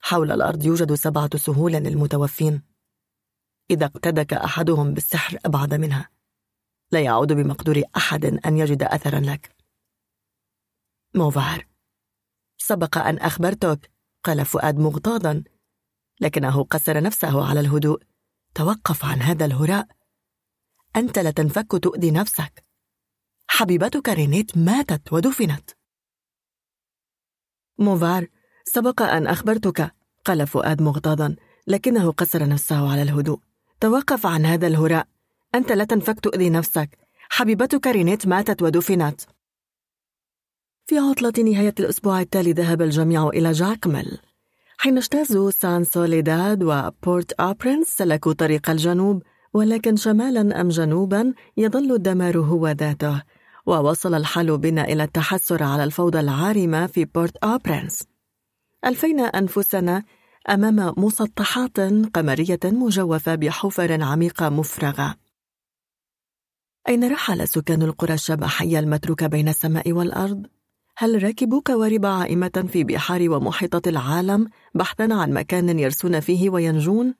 حول 0.00 0.32
الأرض 0.32 0.64
يوجد 0.64 0.94
سبعة 0.94 1.36
سهول 1.36 1.72
للمتوفين. 1.72 2.62
إذا 3.70 3.86
اقتدك 3.86 4.32
أحدهم 4.32 4.94
بالسحر 4.94 5.38
أبعد 5.44 5.74
منها. 5.74 6.10
لا 6.90 7.00
يعود 7.00 7.32
بمقدور 7.32 7.82
أحد 7.96 8.24
أن 8.24 8.58
يجد 8.58 8.82
أثرا 8.82 9.20
لك. 9.20 9.56
موفار. 11.14 11.66
سبق 12.58 12.98
أن 12.98 13.18
أخبرتك 13.18 13.90
قال 14.24 14.46
فؤاد 14.46 14.78
مغتاظا 14.78 15.44
لكنه 16.20 16.64
قصر 16.64 17.02
نفسه 17.02 17.48
على 17.48 17.60
الهدوء. 17.60 18.02
توقف 18.54 19.04
عن 19.04 19.22
هذا 19.22 19.44
الهراء. 19.44 19.86
أنت 20.96 21.18
لا 21.18 21.30
تنفك 21.30 21.72
تؤذي 21.82 22.10
نفسك. 22.10 22.64
حبيبتك 23.46 24.08
رينيت 24.08 24.58
ماتت 24.58 25.12
ودفنت. 25.12 25.70
موفار 27.78 28.26
سبق 28.64 29.02
أن 29.02 29.26
أخبرتك 29.26 29.94
قال 30.24 30.46
فؤاد 30.46 30.82
مغتاظا 30.82 31.36
لكنه 31.66 32.12
قصر 32.12 32.48
نفسه 32.48 32.92
على 32.92 33.02
الهدوء. 33.02 33.40
توقف 33.80 34.26
عن 34.26 34.46
هذا 34.46 34.66
الهراء. 34.66 35.08
أنت 35.54 35.72
لا 35.72 35.84
تنفك 35.84 36.20
تؤذي 36.20 36.50
نفسك. 36.50 36.98
حبيبتك 37.28 37.86
رينيت 37.86 38.26
ماتت 38.26 38.62
ودفنت. 38.62 39.20
في 40.86 40.98
عطلة 40.98 41.32
نهاية 41.44 41.74
الأسبوع 41.80 42.20
التالي 42.20 42.52
ذهب 42.52 42.82
الجميع 42.82 43.28
إلى 43.28 43.52
جاكمل. 43.52 44.18
حين 44.78 44.96
اجتازوا 44.96 45.50
سان 45.50 45.84
سوليداد 45.84 46.62
وبورت 46.62 47.32
أوبرنس 47.32 47.86
سلكوا 47.86 48.32
طريق 48.32 48.70
الجنوب 48.70 49.22
ولكن 49.54 49.96
شمالا 49.96 50.60
أم 50.60 50.68
جنوبا 50.68 51.34
يظل 51.56 51.92
الدمار 51.92 52.38
هو 52.38 52.68
ذاته. 52.68 53.22
ووصل 53.66 54.14
الحال 54.14 54.58
بنا 54.58 54.84
إلى 54.84 55.04
التحسر 55.04 55.62
على 55.62 55.84
الفوضى 55.84 56.20
العارمة 56.20 56.86
في 56.86 57.04
بورت 57.04 57.36
أوبرنس. 57.36 58.02
ألفينا 58.86 59.22
أنفسنا 59.22 60.04
أمام 60.48 60.94
مسطحات 60.96 61.80
قمرية 62.14 62.60
مجوفة 62.64 63.34
بحفر 63.34 64.02
عميقة 64.02 64.48
مفرغة. 64.48 65.14
أين 66.88 67.12
رحل 67.12 67.48
سكان 67.48 67.82
القرى 67.82 68.14
الشبحية 68.14 68.78
المتروكة 68.78 69.26
بين 69.26 69.48
السماء 69.48 69.92
والأرض؟ 69.92 70.46
هل 70.96 71.22
ركبوا 71.22 71.60
قوارب 71.66 72.06
عائمة 72.06 72.68
في 72.72 72.84
بحار 72.84 73.30
ومحيطات 73.30 73.88
العالم 73.88 74.48
بحثا 74.74 75.08
عن 75.10 75.32
مكان 75.32 75.78
يرسون 75.78 76.20
فيه 76.20 76.50
وينجون؟ 76.50 77.14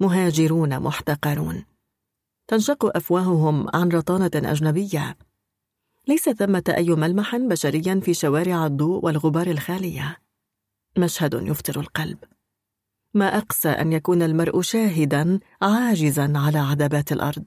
مهاجرون 0.00 0.80
محتقرون. 0.80 1.64
تنشق 2.46 2.96
أفواههم 2.96 3.66
عن 3.74 3.88
رطانة 3.88 4.30
أجنبية. 4.34 5.16
ليس 6.08 6.28
ثمة 6.28 6.74
أي 6.76 6.90
ملمح 6.90 7.36
بشري 7.36 8.00
في 8.00 8.14
شوارع 8.14 8.66
الضوء 8.66 9.04
والغبار 9.04 9.46
الخالية. 9.46 10.16
مشهد 10.98 11.34
يفطر 11.34 11.80
القلب. 11.80 12.18
ما 13.14 13.38
أقسى 13.38 13.68
أن 13.68 13.92
يكون 13.92 14.22
المرء 14.22 14.60
شاهدا 14.60 15.40
عاجزا 15.62 16.32
على 16.36 16.58
عذابات 16.58 17.12
الأرض. 17.12 17.44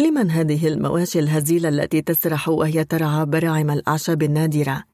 لمن 0.00 0.30
هذه 0.30 0.68
المواشي 0.68 1.18
الهزيلة 1.18 1.68
التي 1.68 2.02
تسرح 2.02 2.48
وهي 2.48 2.84
ترعى 2.84 3.26
براعم 3.26 3.70
الأعشاب 3.70 4.22
النادرة؟ 4.22 4.84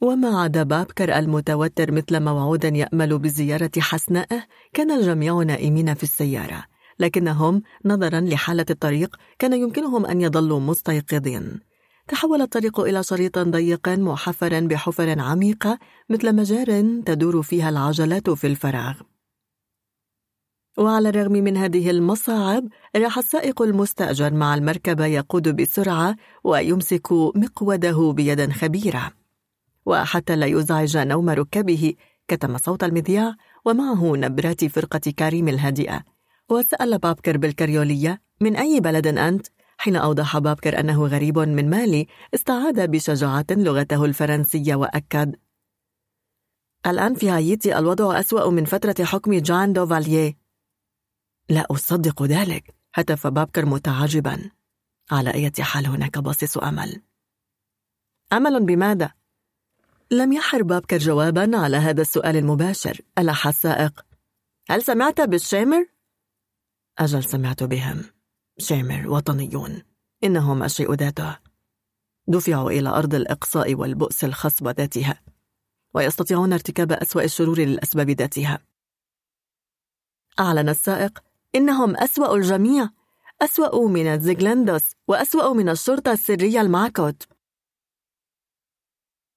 وما 0.00 0.40
عدا 0.42 0.62
بابكر 0.62 1.18
المتوتر 1.18 1.92
مثل 1.92 2.20
موعود 2.20 2.64
يأمل 2.64 3.18
بزيارة 3.18 3.70
حسنائه 3.78 4.44
كان 4.72 4.90
الجميع 4.90 5.42
نائمين 5.42 5.94
في 5.94 6.02
السيارة 6.02 6.64
لكنهم 6.98 7.62
نظرا 7.84 8.20
لحالة 8.20 8.66
الطريق 8.70 9.16
كان 9.38 9.52
يمكنهم 9.52 10.06
أن 10.06 10.20
يظلوا 10.20 10.60
مستيقظين 10.60 11.60
تحول 12.08 12.42
الطريق 12.42 12.80
إلى 12.80 13.02
شريط 13.02 13.38
ضيق 13.38 13.88
محفر 13.88 14.60
بحفر 14.60 15.20
عميقة 15.20 15.78
مثل 16.10 16.34
مجار 16.34 16.66
تدور 17.06 17.42
فيها 17.42 17.68
العجلات 17.68 18.30
في 18.30 18.46
الفراغ 18.46 18.94
وعلى 20.76 21.08
الرغم 21.08 21.32
من 21.32 21.56
هذه 21.56 21.90
المصاعب 21.90 22.68
راح 22.96 23.18
السائق 23.18 23.62
المستأجر 23.62 24.34
مع 24.34 24.54
المركبة 24.54 25.06
يقود 25.06 25.56
بسرعة 25.56 26.16
ويمسك 26.44 27.12
مقوده 27.12 28.12
بيد 28.12 28.52
خبيرة. 28.52 29.12
وحتى 29.86 30.36
لا 30.36 30.46
يزعج 30.46 30.96
نوم 30.96 31.30
ركبه 31.30 31.94
كتم 32.28 32.58
صوت 32.58 32.84
المذياع 32.84 33.34
ومعه 33.64 34.16
نبرات 34.16 34.64
فرقة 34.64 35.12
كريم 35.18 35.48
الهادئة. 35.48 36.04
وسأل 36.48 36.98
بابكر 36.98 37.36
بالكريولية 37.36 38.22
من 38.40 38.56
أي 38.56 38.80
بلد 38.80 39.06
أنت؟ 39.06 39.46
حين 39.78 39.96
أوضح 39.96 40.38
بابكر 40.38 40.80
أنه 40.80 41.06
غريب 41.06 41.38
من 41.38 41.70
مالي 41.70 42.06
استعاد 42.34 42.90
بشجاعة 42.90 43.46
لغته 43.50 44.04
الفرنسية 44.04 44.74
وأكد. 44.74 45.36
الآن 46.86 47.14
في 47.14 47.30
هايتي 47.30 47.78
الوضع 47.78 48.20
أسوأ 48.20 48.50
من 48.50 48.64
فترة 48.64 49.04
حكم 49.04 49.32
جان 49.32 49.72
دوفالييه. 49.72 50.45
لا 51.48 51.66
أصدق 51.70 52.22
ذلك 52.22 52.74
هتف 52.94 53.26
بابكر 53.26 53.66
متعجبا. 53.66 54.50
على 55.10 55.34
أي 55.34 55.52
حال 55.60 55.86
هناك 55.86 56.18
باصص 56.18 56.58
أمل. 56.58 57.02
أمل 58.32 58.66
بماذا؟ 58.66 59.12
لم 60.10 60.32
يحر 60.32 60.62
بابكر 60.62 60.98
جوابا 60.98 61.58
على 61.58 61.76
هذا 61.76 62.02
السؤال 62.02 62.36
المباشر. 62.36 63.00
ألح 63.18 63.46
السائق 63.46 64.06
هل 64.70 64.82
سمعت 64.82 65.20
بالشامر؟ 65.20 65.86
أجل 66.98 67.24
سمعت 67.24 67.62
بهم. 67.62 68.04
شامر 68.58 69.08
وطنيون. 69.08 69.82
إنهم 70.24 70.62
الشيء 70.62 70.92
ذاته. 70.92 71.38
دفعوا 72.28 72.70
إلى 72.70 72.88
أرض 72.88 73.14
الإقصاء 73.14 73.74
والبؤس 73.74 74.24
الخصب 74.24 74.68
ذاتها 74.68 75.20
ويستطيعون 75.94 76.52
ارتكاب 76.52 76.92
أسوأ 76.92 77.22
الشرور 77.24 77.58
للأسباب 77.58 78.10
ذاتها. 78.10 78.58
أعلن 80.40 80.68
السائق 80.68 81.22
إنهم 81.56 81.96
أسوأ 81.96 82.36
الجميع 82.36 82.88
أسوأ 83.42 83.88
من 83.88 84.06
الزيغلاندوس 84.06 84.92
وأسوأ 85.08 85.52
من 85.52 85.68
الشرطة 85.68 86.12
السرية 86.12 86.60
الماكوت 86.60 87.22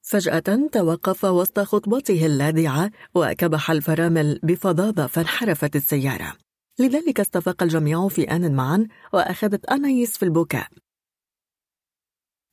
فجأة 0.02 0.68
توقف 0.72 1.26
وسط 1.26 1.60
خطبته 1.60 2.26
اللاذعة 2.26 2.92
وكبح 3.16 3.72
الفرامل 3.72 4.40
بفظاظة 4.44 5.08
فانحرفت 5.08 5.76
السيارة. 5.76 6.34
لذلك 6.80 7.20
استفاق 7.20 7.64
الجميع 7.64 8.08
في 8.08 8.24
آن 8.24 8.56
معا 8.56 8.88
وأخذت 9.14 9.66
أنايس 9.66 10.18
في 10.18 10.24
البكاء. 10.24 10.68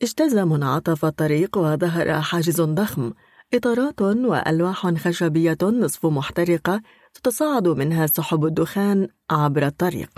اجتاز 0.03 0.35
منعطف 0.35 1.05
الطريق 1.05 1.59
وظهر 1.59 2.21
حاجز 2.21 2.61
ضخم 2.61 3.13
إطارات 3.55 4.03
وألواح 4.03 4.87
خشبية 4.87 5.59
نصف 5.63 6.07
محترقة 6.07 6.83
تتصاعد 7.17 7.69
منها 7.69 8.07
سحب 8.07 8.45
الدخان 8.45 9.09
عبر 9.31 9.67
الطريق 9.67 10.11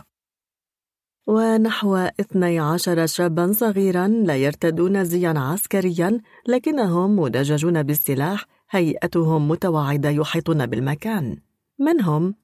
ونحو 1.27 1.97
12 1.97 3.07
شابا 3.07 3.53
صغيرا 3.53 4.09
لا 4.09 4.37
يرتدون 4.37 5.05
زيا 5.05 5.35
عسكريا 5.37 6.21
لكنهم 6.49 7.19
مدججون 7.19 7.83
بالسلاح 7.83 8.45
هيئتهم 8.71 9.49
متوعدة 9.49 10.11
يحيطون 10.11 10.67
بالمكان 10.67 11.37
من 11.79 12.01
هم؟ 12.01 12.35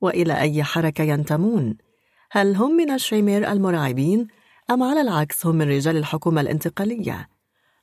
وإلى 0.00 0.40
أي 0.40 0.64
حركة 0.64 1.04
ينتمون؟ 1.04 1.76
هل 2.30 2.56
هم 2.56 2.76
من 2.76 2.90
الشيمير 2.90 3.52
المرعبين 3.52 4.26
أم 4.70 4.82
على 4.82 5.00
العكس 5.00 5.46
هم 5.46 5.54
من 5.56 5.68
رجال 5.68 5.96
الحكومة 5.96 6.40
الانتقالية؟ 6.40 7.28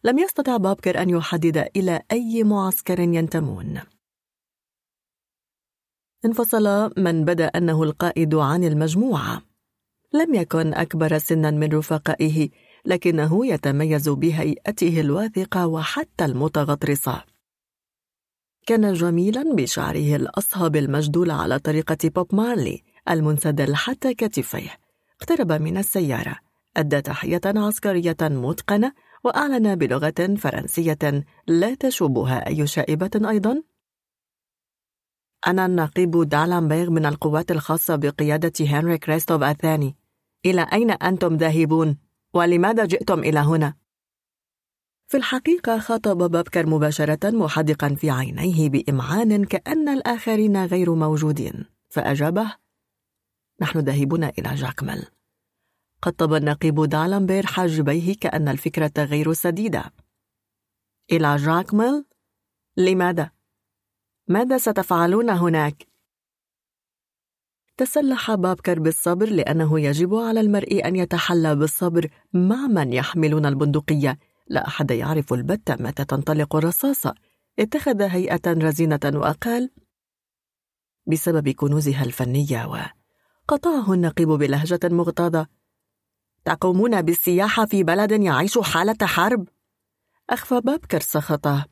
لم 0.04 0.20
يستطع 0.20 0.58
بابكر 0.58 1.02
أن 1.02 1.10
يحدد 1.10 1.70
إلى 1.76 2.02
أي 2.12 2.44
معسكر 2.44 3.00
ينتمون 3.00 3.80
انفصل 6.26 6.92
من 6.98 7.26
بدأ 7.26 7.46
أنه 7.46 7.84
القائد 7.84 8.36
عن 8.36 8.64
المجموعة. 8.64 9.42
لم 10.14 10.36
يكن 10.36 10.74
أكبر 10.74 11.18
سنا 11.18 11.52
من 11.52 11.70
رفقائه 11.74 12.50
لكنه 12.86 13.48
يتميز 13.48 14.10
بهيئته 14.10 15.02
الواثقة 15.02 15.68
وحتى 15.68 16.26
المتغطرسة. 16.26 17.24
كان 18.68 18.94
جميلا 18.94 19.56
بشعره 19.56 20.16
الأصهب 20.16 20.76
المجدول 20.76 21.32
على 21.32 21.60
طريقة 21.60 21.98
بوب 22.04 22.36
مارلي 22.36 22.84
المنسدل 23.10 23.76
حتى 23.76 24.14
كتفيه. 24.14 24.80
اقترب 25.22 25.52
من 25.52 25.78
السيارة 25.78 26.38
أدى 26.78 27.02
تحية 27.02 27.42
عسكرية 27.46 28.18
متقنة 28.22 28.94
وأعلن 29.24 29.76
بلغة 29.76 30.36
فرنسية 30.38 31.24
لا 31.48 31.76
تشوبها 31.76 32.48
أي 32.48 32.68
شائبة 32.68 33.30
أيضا. 33.30 33.64
أنا 35.48 35.66
النقيب 35.66 36.12
دالامبيغ 36.12 36.90
من 36.90 37.06
القوات 37.06 37.52
الخاصة 37.52 37.96
بقيادة 37.96 38.66
هنري 38.66 38.98
كريستوف 38.98 39.44
الثاني 39.44 39.96
إلى 40.46 40.68
أين 40.74 40.92
أنتم 40.92 41.36
ذاهبون؟ 41.36 41.98
ولماذا 42.34 42.86
جئتم 42.86 43.20
إلى 43.20 43.40
هنا؟ 43.40 43.74
في 45.08 45.18
الحقيقة 45.18 45.80
خاطب 45.80 46.18
بابكر 46.18 46.66
مباشرة 46.66 47.30
محدقا 47.32 47.96
في 47.96 48.10
عينيه 48.12 48.70
بإمعان 48.70 49.46
كأن 49.46 49.90
الآخرين 49.90 50.66
غير 50.66 50.96
موجودين 50.96 51.66
فأجابه 51.90 52.56
نحن 53.62 53.80
ذاهبون 53.80 54.24
إلى 54.24 54.56
جاكمل 54.56 55.06
قطب 56.02 56.34
النقيب 56.34 56.86
دالمبير 56.86 57.46
حاجبيه 57.46 58.16
كأن 58.16 58.48
الفكرة 58.48 58.92
غير 58.98 59.34
سديدة 59.34 59.94
إلى 61.12 61.36
جاكمل؟ 61.36 62.06
لماذا؟ 62.78 63.35
ماذا 64.28 64.58
ستفعلون 64.58 65.30
هناك؟ 65.30 65.88
تسلح 67.78 68.36
بابكر 68.36 68.80
بالصبر 68.80 69.30
لأنه 69.30 69.80
يجب 69.80 70.16
على 70.16 70.40
المرء 70.40 70.88
أن 70.88 70.96
يتحلى 70.96 71.56
بالصبر 71.56 72.10
مع 72.34 72.68
من 72.68 72.94
يحملون 72.94 73.46
البندقية. 73.46 74.20
لا 74.48 74.68
أحد 74.68 74.92
يعرف 74.92 75.34
البتة 75.34 75.76
متى 75.80 76.06
تنطلق 76.06 76.56
الرصاصة 76.56 77.16
اتخذ 77.60 78.02
هيئة 78.02 78.42
رزينة 78.48 79.00
وقال 79.16 79.72
بسبب 81.08 81.50
كنوزها 81.50 82.04
الفنية 82.04 82.66
وقطعه 83.48 83.94
النقيب 83.94 84.28
بلهجة 84.28 84.80
مغتاظة. 84.84 85.48
تقومون 86.46 87.02
بالسياحة 87.02 87.66
في 87.66 87.84
بلد 87.84 88.12
يعيش 88.12 88.58
حالة 88.58 88.98
حرب؟ 89.08 89.48
أخفى 90.30 90.62
بابكر 90.62 91.00
سخطه 91.00 91.66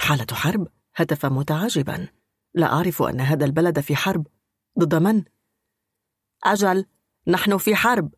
حالة 0.00 0.26
حرب؟ 0.32 0.68
هتف 0.94 1.26
متعجبا. 1.26 2.08
لا 2.54 2.66
أعرف 2.72 3.02
أن 3.02 3.20
هذا 3.20 3.44
البلد 3.44 3.80
في 3.80 3.96
حرب. 3.96 4.26
ضد 4.78 4.94
من؟ 4.94 5.24
أجل 6.44 6.86
نحن 7.26 7.58
في 7.58 7.74
حرب. 7.76 8.14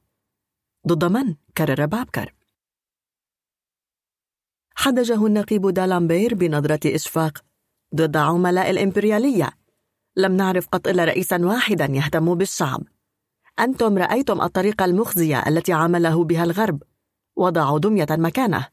ضد 0.89 1.05
من؟ 1.05 1.35
كرر 1.57 1.87
بابكر. 1.87 2.35
حدجه 4.75 5.27
النقيب 5.27 5.69
دالامبير 5.69 6.35
بنظرة 6.35 6.95
إشفاق 6.95 7.45
ضد 7.95 8.17
عملاء 8.17 8.71
الإمبريالية. 8.71 9.51
لم 10.17 10.37
نعرف 10.37 10.69
قط 10.69 10.89
إلا 10.89 11.05
رئيسا 11.05 11.47
واحدا 11.47 11.85
يهتم 11.85 12.35
بالشعب. 12.35 12.83
أنتم 13.59 13.99
رأيتم 13.99 14.41
الطريقة 14.41 14.85
المخزية 14.85 15.49
التي 15.49 15.73
عامله 15.73 16.25
بها 16.25 16.45
الغرب. 16.45 16.83
وضعوا 17.37 17.79
دمية 17.79 18.07
مكانه. 18.11 18.69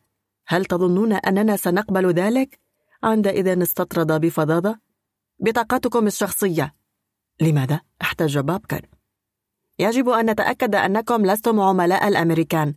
هل 0.48 0.66
تظنون 0.66 1.14
أننا 1.14 1.56
سنقبل 1.58 2.12
ذلك؟ 2.14 2.60
عندئذ 3.04 3.62
استطرد 3.62 4.22
بفظاظة 4.22 4.80
بطاقتكم 5.40 6.08
الشخصية. 6.08 6.76
لماذا؟ 7.42 7.82
احتج 8.02 8.38
بابكر. 8.38 8.86
يجب 9.80 10.10
أن 10.10 10.30
نتأكد 10.30 10.76
أنكم 10.76 11.26
لستم 11.26 11.60
عملاء 11.60 12.08
الأمريكان 12.08 12.76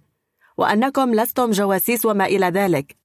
وأنكم 0.56 1.14
لستم 1.14 1.50
جواسيس 1.50 2.06
وما 2.06 2.24
إلى 2.24 2.46
ذلك. 2.46 2.96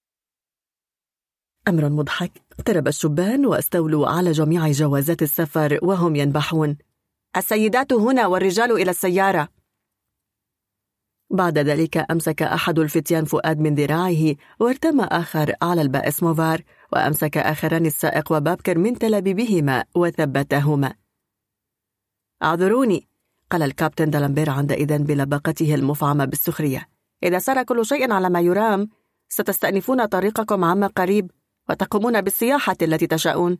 أمر 1.68 1.90
مضحك. 1.90 2.32
اقترب 2.52 2.88
الشبان 2.88 3.46
واستولوا 3.46 4.08
على 4.08 4.32
جميع 4.32 4.72
جوازات 4.72 5.22
السفر 5.22 5.80
وهم 5.84 6.16
ينبحون. 6.16 6.78
السيدات 7.38 7.94
هنا 7.94 8.28
والرجال 8.28 8.72
إلى 8.72 8.92
السيارة. 8.92 9.50
بعد 11.30 11.58
ذلك 11.58 12.12
أمسك 12.12 12.42
أحد 12.42 12.80
الفتيان 12.80 13.26
فؤاد 13.26 13.60
من 13.60 13.76
ذراعه 13.76 14.36
وارتمى 14.60 15.04
آخر 15.04 15.56
على 15.62 15.82
البائس 15.82 16.24
موفار 16.24 16.64
وأمسك 16.94 17.38
آخران 17.38 17.86
السائق 17.86 18.32
وبابكر 18.32 18.78
من 18.78 19.00
تلابيبهما 19.00 19.86
وثبتهما. 19.96 20.94
أعذروني 22.44 23.08
قال 23.52 23.64
الكابتن 23.64 24.10
دالمبير 24.10 24.50
عندئذ 24.50 24.98
بلبقته 25.04 25.76
المفعمة 25.76 26.26
بالسخرية. 26.26 26.90
إذا 27.24 27.40
سار 27.40 27.64
كل 27.64 27.86
شيء 27.86 28.12
على 28.12 28.30
ما 28.30 28.42
يرام 28.42 28.90
ستستأنفون 29.30 30.06
طريقكم 30.06 30.64
عما 30.64 30.88
قريب 30.88 31.32
وتقومون 31.70 32.22
بالسياحة 32.22 32.78
التي 32.82 33.08
تشاءون. 33.08 33.58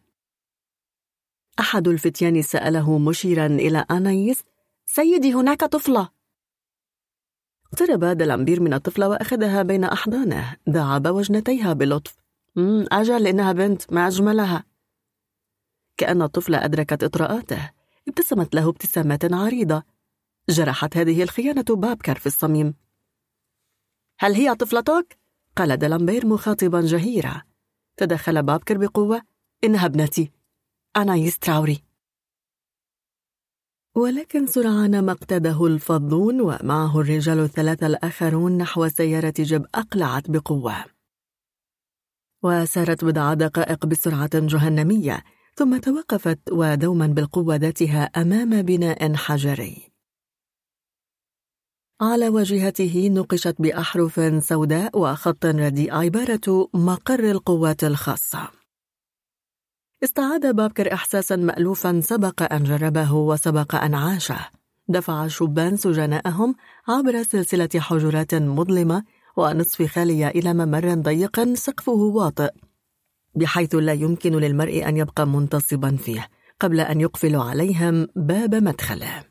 أحد 1.60 1.88
الفتيان 1.88 2.42
سأله 2.42 2.98
مشيرا 2.98 3.46
إلى 3.46 3.86
أنايس 3.92 4.44
سيدي 4.86 5.34
هناك 5.34 5.60
طفلة. 5.60 6.10
اقترب 7.74 8.06
دلامبير 8.06 8.62
من 8.62 8.74
الطفلة 8.74 9.10
وأخذها 9.10 9.62
بين 9.62 9.84
أحضانه 9.84 10.56
دعب 10.68 11.08
وجنتيها 11.08 11.74
بلطف. 11.74 12.27
أجل 12.92 13.28
إنها 13.28 13.52
بنت 13.52 13.94
ما 13.94 14.08
أجملها 14.08 14.64
كأن 15.98 16.22
الطفل 16.22 16.56
أدركت 16.56 17.04
إطراءاته 17.04 17.72
ابتسمت 18.08 18.56
له 18.56 18.70
ابتسامات 18.70 19.34
عريضة. 19.34 19.84
جرحت 20.50 20.98
هذه 20.98 21.24
الخيانة 21.24 21.66
بابكر 21.70 22.20
في 22.20 22.26
الصميم. 22.26 22.74
هل 24.20 24.34
هي 24.34 24.56
طفلتك؟ 24.56 25.18
قال 25.56 25.78
دلامبير 25.78 26.26
مخاطبا 26.28 26.82
جهيرا. 26.82 27.44
تدخل 27.98 28.44
بابكر 28.44 28.78
بقوة. 28.78 29.22
إنها 29.64 29.86
ابنتي. 29.86 30.32
أنا 30.98 31.16
يستراوري. 31.16 31.84
ولكن 33.96 34.48
سرعان 34.48 35.06
ما 35.06 35.12
اقتاده 35.12 35.66
الفضون 35.66 36.42
ومعه 36.42 37.00
الرجال 37.00 37.40
الثلاثة 37.40 37.88
الآخرون 37.88 38.58
نحو 38.58 38.88
سيارة 38.88 39.34
جيب 39.40 39.66
أقلعت 39.76 40.32
بقوة. 40.32 40.97
وسارت 42.44 43.06
بضع 43.06 43.34
دقائق 43.34 43.86
بسرعة 43.86 44.30
جهنمية 44.34 45.24
ثم 45.56 45.78
توقفت 45.78 46.40
ودوما 46.52 47.08
بالقوة 47.08 47.56
ذاتها 47.56 48.04
أمام 48.04 48.62
بناء 48.62 49.14
حجري. 49.14 49.92
على 52.02 52.30
واجهته 52.30 53.10
نقشت 53.14 53.56
بأحرف 53.60 54.44
سوداء 54.44 55.00
وخط 55.00 55.46
رديء 55.46 55.96
عبارة 55.96 56.70
مقر 56.74 57.32
القوات 57.32 57.84
الخاصة. 57.84 58.50
استعاد 60.04 60.56
بابكر 60.56 60.94
إحساسا 60.94 61.36
مألوفا 61.36 62.02
سبق 62.02 62.54
أن 62.54 62.64
جربه 62.64 63.14
وسبق 63.14 63.76
أن 63.76 63.96
عاشه. 63.96 64.50
دفع 64.90 65.26
الشبان 65.26 65.78
سجناءهم 65.78 66.56
عبر 66.88 67.24
سلسلة 67.24 67.70
حجرات 67.78 68.36
مظلمة 68.36 69.04
ونصف 69.38 69.86
خالية 69.86 70.28
إلى 70.28 70.54
ممر 70.54 70.94
ضيق 70.94 71.54
سقفه 71.54 71.92
واطئ 71.92 72.52
بحيث 73.36 73.76
لا 73.76 73.94
يمكن 73.94 74.36
للمرء 74.36 74.88
أن 74.88 74.98
يبقى 74.98 75.28
منتصبا 75.28 75.96
فيه 75.96 76.30
قبل 76.60 76.80
أن 76.80 77.02
يقفل 77.02 77.36
عليهم 77.36 78.08
باب 78.16 78.56
مدخله 78.56 79.24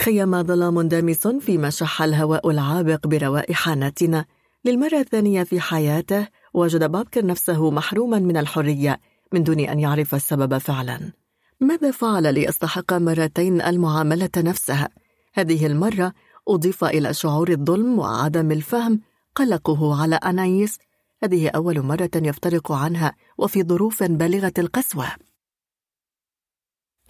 خيم 0.00 0.42
ظلام 0.42 0.82
دامس 0.82 1.26
فيما 1.26 1.70
شح 1.70 2.02
الهواء 2.02 2.50
العابق 2.50 3.06
بروائح 3.06 3.68
ناتنة 3.68 4.24
للمرة 4.64 4.98
الثانية 5.00 5.42
في 5.42 5.60
حياته 5.60 6.28
وجد 6.54 6.90
بابكر 6.90 7.26
نفسه 7.26 7.70
محروما 7.70 8.18
من 8.18 8.36
الحرية 8.36 9.00
من 9.32 9.42
دون 9.42 9.60
أن 9.60 9.80
يعرف 9.80 10.14
السبب 10.14 10.58
فعلا 10.58 11.12
ماذا 11.60 11.90
فعل 11.90 12.34
ليستحق 12.34 12.92
مرتين 12.92 13.62
المعاملة 13.62 14.30
نفسها؟ 14.36 14.88
هذه 15.34 15.66
المرة 15.66 16.12
أضيف 16.48 16.84
إلى 16.84 17.14
شعور 17.14 17.48
الظلم 17.48 17.98
وعدم 17.98 18.52
الفهم 18.52 19.00
قلقه 19.34 20.02
على 20.02 20.16
أنايس. 20.16 20.78
هذه 21.22 21.48
أول 21.48 21.80
مرة 21.80 22.10
يفترق 22.14 22.72
عنها 22.72 23.14
وفي 23.38 23.62
ظروف 23.62 24.02
بالغة 24.02 24.52
القسوة. 24.58 25.06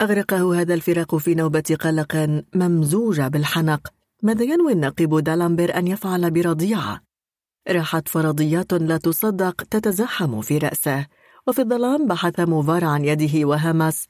أغرقه 0.01 0.61
هذا 0.61 0.73
الفراق 0.73 1.15
في 1.15 1.35
نوبة 1.35 1.77
قلق 1.79 2.43
ممزوجة 2.55 3.27
بالحنق. 3.27 3.87
ماذا 4.23 4.43
ينوي 4.43 4.73
النقيب 4.73 5.19
دالامبر 5.19 5.77
أن 5.77 5.87
يفعل 5.87 6.31
برضيعة؟ 6.31 7.01
راحت 7.67 8.07
فرضيات 8.07 8.73
لا 8.73 8.97
تصدق 8.97 9.63
تتزحم 9.63 10.41
في 10.41 10.57
رأسه. 10.57 11.07
وفي 11.47 11.61
الظلام 11.61 12.07
بحث 12.07 12.39
موفار 12.39 12.85
عن 12.85 13.05
يده 13.05 13.47
وهمس. 13.47 14.07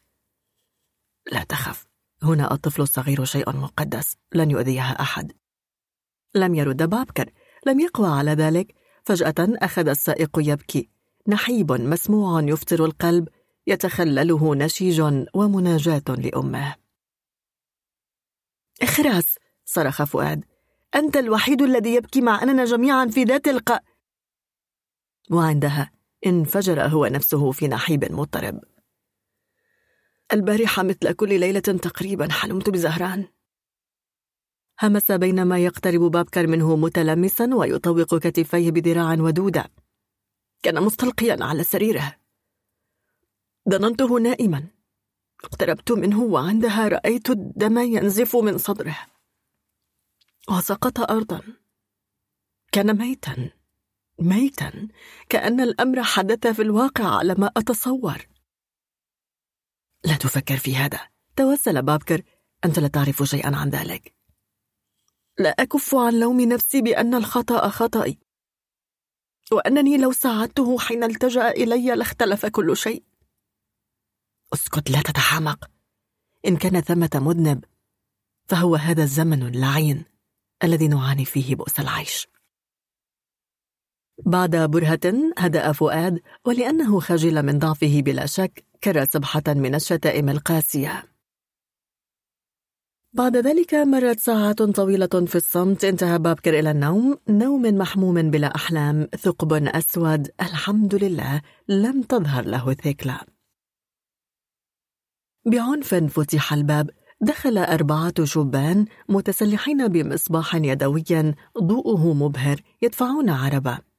لا 1.32 1.44
تخف. 1.44 1.95
هنا 2.24 2.54
الطفل 2.54 2.82
الصغير 2.82 3.26
شيء 3.26 3.56
مقدس 3.56 4.16
لن 4.34 4.52
يؤذيها 4.52 5.02
أحد. 5.02 5.32
لم 6.36 6.56
يرد 6.56 6.90
بابكر 6.90 7.32
لم 7.66 7.80
يقوى 7.80 8.08
على 8.08 8.32
ذلك. 8.32 8.76
فجأة 9.04 9.36
أخذ 9.40 9.88
السائق 9.88 10.30
يبكي. 10.38 10.90
نحيب 11.28 11.72
مسموع 11.72 12.42
يفطر 12.42 12.86
القلب 12.86 13.28
يتخلله 13.68 14.56
نشيج 14.56 15.02
ومناجاة 15.34 16.04
لأمه. 16.10 16.76
اخرس 18.82 19.36
صرخ 19.66 20.04
فؤاد. 20.04 20.46
أنت 20.96 21.18
الوحيد 21.18 21.62
الذي 21.62 21.96
يبكي 21.96 22.22
مع 22.22 22.44
أننا 22.44 22.66
جميعا 22.66 23.06
في 23.06 23.24
ذات 23.24 23.48
الق. 23.48 23.80
وعندها 25.32 25.92
انفجر 26.26 26.82
هو 26.82 27.06
نفسه 27.06 27.52
في 27.52 27.68
نحيب 27.68 28.12
مضطرب. 28.12 28.60
البارحة 30.34 30.84
مثل 30.84 31.12
كل 31.12 31.40
ليلة 31.40 31.60
تقريبا 31.60 32.32
حلمت 32.32 32.70
بزهران. 32.70 33.28
همس 34.82 35.12
بينما 35.12 35.58
يقترب 35.60 36.02
بابكر 36.02 36.48
منه 36.48 36.76
متلمسا 36.76 37.50
ويطوق 37.56 38.18
كتفيه 38.18 38.72
بذراع 38.72 39.14
ودودة. 39.14 39.72
كان 40.64 40.84
مستلقيا 40.84 41.38
على 41.42 41.64
سريره. 41.64 42.16
ظننته 43.70 44.20
نائما. 44.20 44.68
اقتربت 45.44 45.92
منه 45.92 46.24
وعندها 46.24 46.88
رأيت 46.88 47.30
الدم 47.30 47.78
ينزف 47.78 48.36
من 48.36 48.58
صدره. 48.58 48.98
وسقط 50.50 51.00
أرضا. 51.00 51.42
كان 52.72 52.98
ميتا. 52.98 53.52
ميتا. 54.20 54.88
كأن 55.30 55.62
الأمر 55.62 56.04
حدث 56.04 56.48
في 56.48 56.62
الواقع 56.62 57.18
على 57.18 57.36
ما 57.38 57.52
أتصور. 57.58 58.35
لا 60.06 60.16
تفكر 60.16 60.58
في 60.58 60.76
هذا. 60.76 61.00
توسل 61.36 61.82
بابكر 61.82 62.22
أنت 62.66 62.80
لا 62.80 62.88
تعرف 62.88 63.24
شيئا 63.24 63.56
عن 63.56 63.70
ذلك. 63.70 64.14
لا 65.40 65.50
أكف 65.50 65.96
عن 65.96 66.20
لوم 66.20 66.42
نفسي 66.42 66.82
بأن 66.82 67.16
الخطأ 67.16 67.70
خطأي. 67.70 68.20
وأنني 69.52 69.98
لو 69.98 70.12
ساعدته 70.12 70.80
حين 70.80 71.04
التجأ 71.04 71.50
إلي 71.50 71.96
لاختلف 71.96 72.46
كل 72.46 72.78
شيء. 72.78 73.04
اسكت 74.54 74.90
لا 74.90 75.02
تتحامق 75.02 75.70
إن 76.48 76.58
كان 76.58 76.82
ثمة 76.82 77.10
مذنب 77.16 77.66
فهو 78.48 78.76
هذا 78.76 79.04
الزمن 79.04 79.48
اللعين 79.48 80.06
الذي 80.64 80.88
نعاني 80.88 81.26
فيه 81.26 81.56
بؤس 81.56 81.80
العيش. 81.80 82.28
بعد 84.26 84.56
برهة 84.56 85.34
هدأ 85.38 85.72
فؤاد 85.72 86.22
ولأنه 86.46 87.00
خجل 87.00 87.46
من 87.46 87.60
ضعفه 87.60 88.02
بلا 88.02 88.26
شك 88.26 88.66
كرى 88.84 89.06
سبحة 89.06 89.44
من 89.48 89.76
الشتائم 89.76 90.30
القاسية. 90.30 91.04
بعد 93.14 93.38
ذلك 93.38 93.74
مرت 93.74 94.20
ساعات 94.20 94.62
طويلة 94.62 95.26
في 95.28 95.36
الصمت 95.36 95.86
انتهى 95.86 96.20
بابكر 96.20 96.60
إلى 96.60 96.72
النوم 96.72 97.18
نوم 97.30 97.62
محموم 97.62 98.32
بلا 98.32 98.56
أحلام 98.56 99.08
ثقب 99.18 99.54
أسود 99.54 100.32
الحمد 100.42 100.96
لله 100.96 101.42
لم 101.68 102.02
تظهر 102.02 102.46
له 102.46 102.74
ثكلى 102.74 103.20
بعنف 105.46 105.96
فتح 105.96 106.54
الباب 106.54 106.90
دخل 107.22 107.58
أربعة 107.58 108.24
شبان 108.24 108.86
متسلحين 109.10 109.88
بمصباح 109.88 110.56
يدوي 110.56 111.04
ضوءه 111.58 112.14
مبهر 112.14 112.62
يدفعون 112.82 113.30
عربة. 113.30 113.95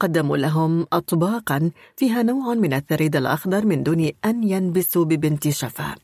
قدموا 0.00 0.36
لهم 0.36 0.86
أطباقا 0.92 1.70
فيها 1.96 2.22
نوع 2.22 2.54
من 2.54 2.72
الثريد 2.72 3.16
الأخضر 3.16 3.66
من 3.66 3.82
دون 3.82 4.10
أن 4.24 4.44
ينبسوا 4.44 5.04
ببنت 5.04 5.48
شفا. 5.48 5.94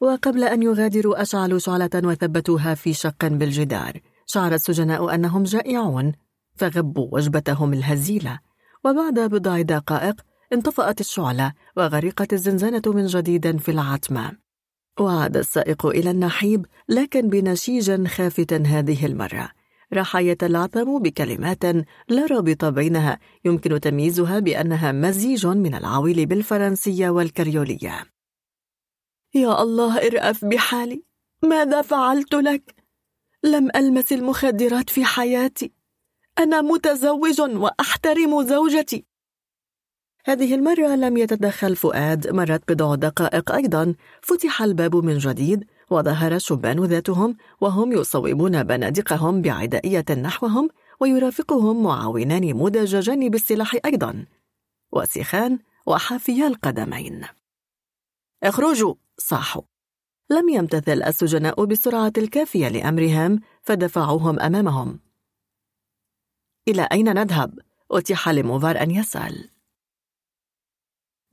وقبل 0.00 0.44
أن 0.44 0.62
يغادروا 0.62 1.22
أشعلوا 1.22 1.58
شعلة 1.58 1.90
وثبتوها 1.94 2.74
في 2.74 2.92
شق 2.92 3.26
بالجدار. 3.26 4.00
شعر 4.26 4.54
السجناء 4.54 5.14
أنهم 5.14 5.42
جائعون 5.42 6.12
فغبوا 6.56 7.08
وجبتهم 7.12 7.72
الهزيلة. 7.72 8.38
وبعد 8.84 9.20
بضع 9.20 9.60
دقائق 9.60 10.20
انطفأت 10.52 11.00
الشعلة 11.00 11.52
وغرقت 11.76 12.32
الزنزانة 12.32 12.82
من 12.86 13.06
جديد 13.06 13.56
في 13.56 13.70
العتمة. 13.70 14.32
وعاد 15.00 15.36
السائق 15.36 15.86
إلى 15.86 16.10
النحيب 16.10 16.66
لكن 16.88 17.28
بنشيج 17.28 18.06
خافت 18.06 18.52
هذه 18.52 19.06
المرة. 19.06 19.61
راح 19.94 20.16
يتلعثم 20.16 20.98
بكلمات 20.98 21.64
لا 22.08 22.26
رابط 22.30 22.64
بينها 22.64 23.18
يمكن 23.44 23.80
تمييزها 23.80 24.38
بأنها 24.38 24.92
مزيج 24.92 25.46
من 25.46 25.74
العويل 25.74 26.26
بالفرنسية 26.26 27.10
والكريولية. 27.10 28.04
يا 29.34 29.62
الله 29.62 30.06
ارأف 30.06 30.44
بحالي. 30.44 31.02
ماذا 31.42 31.82
فعلت 31.82 32.34
لك؟ 32.34 32.74
لم 33.44 33.68
ألمس 33.76 34.12
المخدرات 34.12 34.90
في 34.90 35.04
حياتي. 35.04 35.72
أنا 36.38 36.60
متزوج 36.60 37.40
وأحترم 37.40 38.42
زوجتي. 38.42 39.04
هذه 40.24 40.54
المرة 40.54 40.96
لم 40.96 41.16
يتدخل 41.16 41.76
فؤاد 41.76 42.28
مرت 42.28 42.72
بضع 42.72 42.94
دقائق 42.94 43.52
أيضا. 43.52 43.94
فتح 44.22 44.62
الباب 44.62 44.96
من 44.96 45.18
جديد 45.18 45.64
وظهر 45.92 46.34
الشبان 46.34 46.84
ذاتهم 46.84 47.36
وهم 47.60 47.92
يصوبون 47.92 48.62
بنادقهم 48.62 49.42
بعدائية 49.42 50.04
نحوهم 50.10 50.68
ويرافقهم 51.00 51.82
معاونان 51.82 52.54
مدججان 52.54 53.28
بالسلاح 53.28 53.76
أيضا. 53.84 54.26
وسخان 54.92 55.58
وحافيا 55.86 56.46
القدمين. 56.46 57.24
اخرجوا! 58.42 58.94
صاحوا! 59.18 59.62
لم 60.30 60.48
يمتثل 60.48 61.02
السجناء 61.02 61.64
بالسرعة 61.64 62.12
الكافية 62.18 62.68
لأمرهم 62.68 63.40
فدفعوهم 63.62 64.40
أمامهم. 64.40 65.00
إلى 66.68 66.88
أين 66.92 67.14
نذهب؟ 67.14 67.58
أتيح 67.90 68.28
لموفار 68.28 68.82
أن 68.82 68.90
يسأل. 68.90 69.50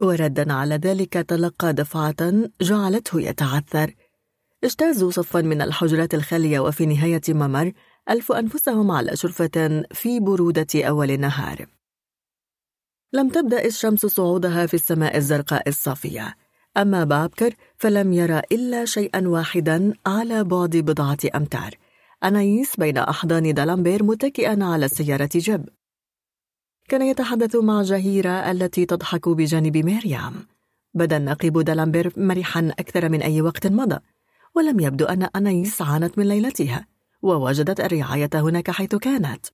وردا 0.01 0.53
على 0.53 0.75
ذلك 0.75 1.13
تلقى 1.13 1.74
دفعة 1.74 2.49
جعلته 2.61 3.22
يتعثر 3.22 3.93
اجتازوا 4.63 5.11
صفا 5.11 5.42
من 5.42 5.61
الحجرات 5.61 6.13
الخالية 6.13 6.59
وفي 6.59 6.85
نهاية 6.85 7.22
ممر 7.29 7.72
ألفوا 8.09 8.40
أنفسهم 8.40 8.92
على 8.92 9.15
شرفة 9.15 9.83
في 9.92 10.19
برودة 10.19 10.67
أول 10.75 11.11
النهار 11.11 11.65
لم 13.13 13.29
تبدأ 13.29 13.65
الشمس 13.65 14.06
صعودها 14.06 14.65
في 14.65 14.74
السماء 14.74 15.17
الزرقاء 15.17 15.69
الصافية. 15.69 16.35
أما 16.77 17.03
بابكر 17.03 17.53
فلم 17.77 18.13
يرى 18.13 18.42
إلا 18.51 18.85
شيئا 18.85 19.27
واحدا 19.27 19.93
على 20.06 20.43
بعد 20.43 20.69
بضعة 20.77 21.17
أمتار. 21.35 21.72
أنايس 22.24 22.75
بين 22.77 22.97
أحضان 22.97 23.53
دالامبير 23.53 24.03
متكئا 24.03 24.63
على 24.63 24.88
سيارة 24.88 25.29
جيب 25.35 25.69
كان 26.90 27.01
يتحدث 27.01 27.56
مع 27.56 27.81
جهيرة 27.81 28.51
التي 28.51 28.85
تضحك 28.85 29.29
بجانب 29.29 29.77
مريم 29.77 30.47
بدا 30.94 31.17
النقيب 31.17 31.59
دالامبير 31.59 32.13
مرحا 32.17 32.72
أكثر 32.79 33.09
من 33.09 33.22
أي 33.22 33.42
وقت 33.42 33.67
مضى. 33.67 33.99
ولم 34.59 34.79
يبدو 34.79 35.06
أن 35.06 35.24
أنايس 35.35 35.81
عانت 35.81 36.17
من 36.17 36.27
ليلتها 36.27 36.88
ووجدت 37.22 37.79
الرعاية 37.79 38.29
هناك 38.33 38.72
حيث 38.72 38.95
كانت. 38.95 39.45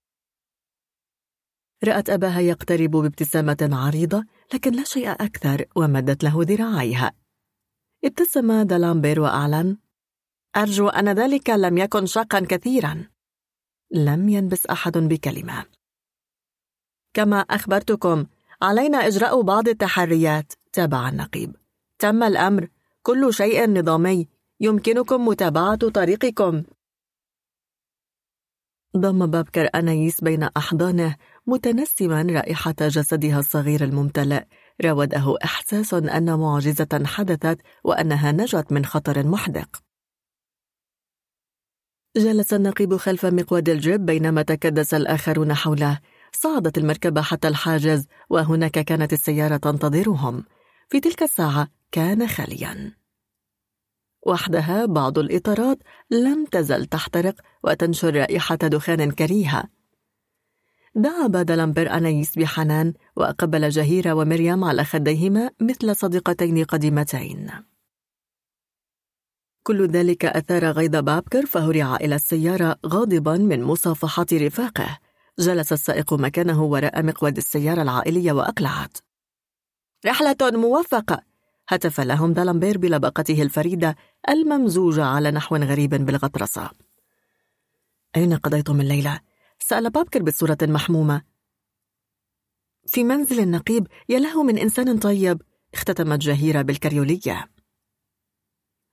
رأت 1.84 2.10
أباها 2.10 2.40
يقترب 2.40 2.92
بابتسامة 2.92 3.70
عريضة 3.72 4.26
لكن 4.54 4.74
لا 4.74 4.84
شيء 4.84 5.12
أكثر 5.12 5.66
ومدت 5.76 6.24
له 6.24 6.36
ذراعيها. 6.38 7.14
ابتسم 8.06 8.62
دالامبير 8.62 9.20
وأعلن 9.20 9.78
أرجو 10.58 10.88
أن 10.88 11.10
ذلك 11.10 11.50
لم 11.50 11.78
يكن 11.78 12.06
شاقا 12.06 12.40
كثيرا. 12.40 13.10
لم 13.92 14.30
ينبس 14.30 14.66
أحد 14.66 14.98
بكلمة. 14.98 15.66
كما 17.14 17.40
أخبرتكم 17.40 18.26
علينا 18.62 18.98
إجراء 18.98 19.42
بعض 19.42 19.68
التحريات. 19.68 20.54
تابع 20.74 21.10
النقيب. 21.10 21.56
تم 22.00 22.24
الأمر 22.24 22.70
كل 23.04 23.34
شيء 23.34 23.70
نظامي 23.70 24.35
يمكنكم 24.60 25.28
متابعة 25.28 25.90
طريقكم. 25.90 26.64
ضم 28.98 29.26
بابكر 29.26 29.70
أنايس 29.76 30.22
بين 30.22 30.44
أحضانه 30.44 31.16
متنسما 31.48 32.22
رائحة 32.22 32.76
جسدها 32.82 33.40
الصغير 33.40 33.84
الممتلئ. 33.84 34.44
راوده 34.84 35.36
إحساس 35.44 35.94
أن 35.94 36.40
معجزة 36.40 37.04
حدثت 37.06 37.62
وأنها 37.84 38.32
نجت 38.32 38.72
من 38.72 38.86
خطر 38.86 39.28
محدق. 39.28 39.82
جلس 42.18 42.54
النقيب 42.54 42.96
خلف 42.96 43.26
مقود 43.26 43.70
الجيب 43.70 44.06
بينما 44.06 44.42
تكدس 44.42 44.94
الآخرون 44.94 45.54
حوله. 45.54 46.00
صعدت 46.32 46.78
المركبة 46.78 47.22
حتى 47.22 47.48
الحاجز 47.48 48.08
وهناك 48.30 48.80
كانت 48.80 49.14
السيارة 49.14 49.58
تنتظرهم. 49.58 50.44
في 50.90 51.00
تلك 51.00 51.24
الساعة 51.24 51.68
كان 51.92 52.28
خاليا. 52.28 53.05
وحدها 54.26 54.86
بعض 54.86 55.20
الإطارات 55.20 55.78
لم 56.12 56.46
تزل 56.46 56.86
تحترق 56.86 57.36
وتنشر 57.64 58.16
رائحة 58.16 58.56
دخان 58.56 59.12
كريهة. 59.12 59.64
داعب 60.96 61.28
دالامبير 61.28 61.90
أنايس 61.90 62.38
بحنان 62.38 62.94
وقبل 63.16 63.70
جهيرة 63.70 64.14
ومريم 64.14 64.64
على 64.64 64.84
خديهما 64.84 65.50
مثل 65.62 65.96
صديقتين 65.96 66.64
قديمتين. 66.64 67.52
كل 69.64 69.88
ذلك 69.88 70.26
أثار 70.26 70.66
غيظ 70.66 70.96
بابكر 70.96 71.46
فهرع 71.46 71.96
إلى 71.96 72.16
السيارة 72.16 72.76
غاضبا 72.86 73.38
من 73.38 73.64
مصافحة 73.64 74.26
رفاقه. 74.34 75.00
جلس 75.40 75.74
السائق 75.74 76.14
مكانه 76.14 76.64
وراء 76.64 77.04
مقود 77.04 77.38
السيارة 77.38 77.82
العائلية 77.82 78.32
وأقلعت. 78.32 78.98
رحلة 80.06 80.38
موفقة! 80.42 81.35
هتف 81.68 82.00
لهم 82.00 82.34
دالمبير 82.34 82.78
بلبقته 82.78 83.42
الفريدة 83.42 83.96
الممزوجة 84.30 85.06
على 85.06 85.32
نحو 85.32 85.56
غريب 85.56 85.90
بالغطرسة. 85.90 86.70
أين 88.16 88.34
قضيتم 88.34 88.82
الليلة؟ 88.82 89.20
سأل 89.60 89.90
بابكر 89.90 90.24
بصورة 90.24 90.58
محمومة. 90.62 91.22
في 92.88 93.04
منزل 93.04 93.50
نقيب 93.52 93.88
يله 94.10 94.44
من 94.44 94.58
إنسان 94.58 95.00
طيب 95.00 95.42
اختتمت 95.74 96.20
جهيرة 96.20 96.62
بالكريولية. 96.62 97.46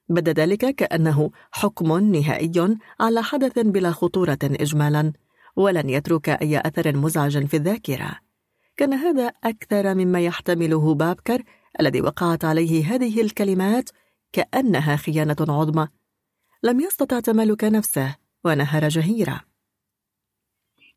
بدا 0.08 0.32
ذلك 0.32 0.74
كأنه 0.74 1.30
حكم 1.52 1.98
نهائي 1.98 2.78
على 3.00 3.22
حدث 3.22 3.58
بلا 3.58 3.90
خطورة 3.90 4.38
إجمالا 4.42 5.12
ولن 5.56 5.90
يترك 5.90 6.28
أي 6.28 6.60
أثر 6.60 6.96
مزعج 6.96 7.46
في 7.46 7.56
الذاكرة. 7.56 8.18
كان 8.76 8.92
هذا 8.92 9.32
أكثر 9.44 9.94
مما 9.94 10.20
يحتمله 10.20 10.94
بابكر 10.94 11.42
الذي 11.80 12.00
وقعت 12.00 12.44
عليه 12.44 12.94
هذه 12.94 13.20
الكلمات 13.20 13.90
كأنها 14.32 14.96
خيانة 14.96 15.36
عظمى. 15.40 15.88
لم 16.62 16.80
يستطع 16.80 17.20
تمالك 17.20 17.64
نفسه 17.64 18.16
ونهر 18.44 18.88
جهيرة 18.88 19.40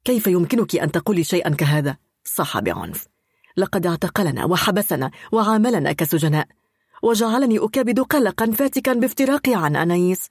كيف 0.04 0.28
يمكنك 0.28 0.76
أن 0.76 0.92
تقولي 0.92 1.24
شيئا 1.24 1.50
كهذا؟ 1.50 1.98
صح 2.24 2.60
بعنف. 2.60 3.08
لقد 3.58 3.88
اعتقلنا 3.88 4.46
وحبسنا 4.46 5.12
وعاملنا 5.32 5.92
كسجناء. 5.92 6.48
وجعلني 7.04 7.60
أكابد 7.60 8.00
قلقا 8.00 8.52
فاتكا 8.52 8.94
بافتراقي 8.94 9.56
عن 9.56 9.76
أنايس 9.76 10.30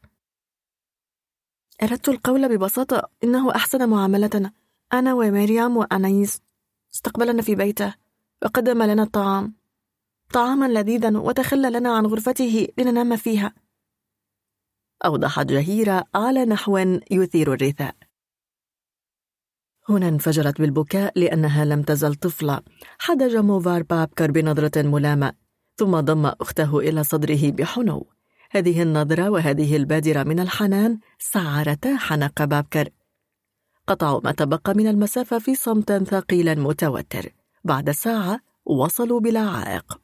أردت 1.83 2.09
القول 2.09 2.57
ببساطة. 2.57 3.09
إنه 3.25 3.55
أحسن 3.55 3.89
معاملتنا. 3.89 4.53
أنا 4.93 5.15
ومريم 5.15 5.77
وأنايس 5.77 6.41
استقبلنا 6.95 7.43
في 7.43 7.55
بيته. 7.55 7.95
وقدم 8.43 8.83
لنا 8.83 9.03
الطعام. 9.03 9.55
طعاما 10.35 10.69
لذيذا 10.69 11.19
وتخلى 11.19 11.71
لنا 11.71 11.97
عن 11.97 12.07
غرفته 12.07 12.69
لننام 12.79 13.17
فيها. 13.17 13.55
أوضحت 15.05 15.47
جهيرة 15.47 16.05
على 16.15 16.45
نحو 16.45 16.79
يثير 17.11 17.53
الرثاء. 17.53 17.95
هنا 19.89 20.09
انفجرت 20.09 20.61
بالبكاء 20.61 21.19
لأنها 21.19 21.65
لم 21.65 21.83
تزل 21.83 22.15
طفلة. 22.15 22.61
حدج 22.99 23.37
موفار 23.37 23.83
بابكر 23.83 24.31
بنظرة 24.31 24.83
ملامة 24.83 25.33
ثم 25.77 26.01
ضم 26.01 26.27
أخته 26.27 26.79
إلى 26.79 27.05
صدره 27.05 27.51
بحنو. 27.51 28.07
هذه 28.51 28.83
النظرة 28.83 29.31
وهذه 29.31 29.77
البادرة 29.77 30.23
من 30.23 30.41
الحنان 30.41 30.99
سعرتا 31.19 31.97
حنق 31.97 32.45
بابكر. 32.45 32.89
قطعوا 33.87 34.21
ما 34.25 34.33
تبقى 34.33 34.75
من 34.75 34.89
المسافة 34.89 35.39
في 35.39 35.55
صمت 35.55 35.93
ثقيل 35.93 36.61
متوتر. 36.61 37.35
بعد 37.65 37.91
ساعة 37.91 38.41
وصلوا 38.65 39.21
بلا 39.21 39.41
عائق. 39.41 40.04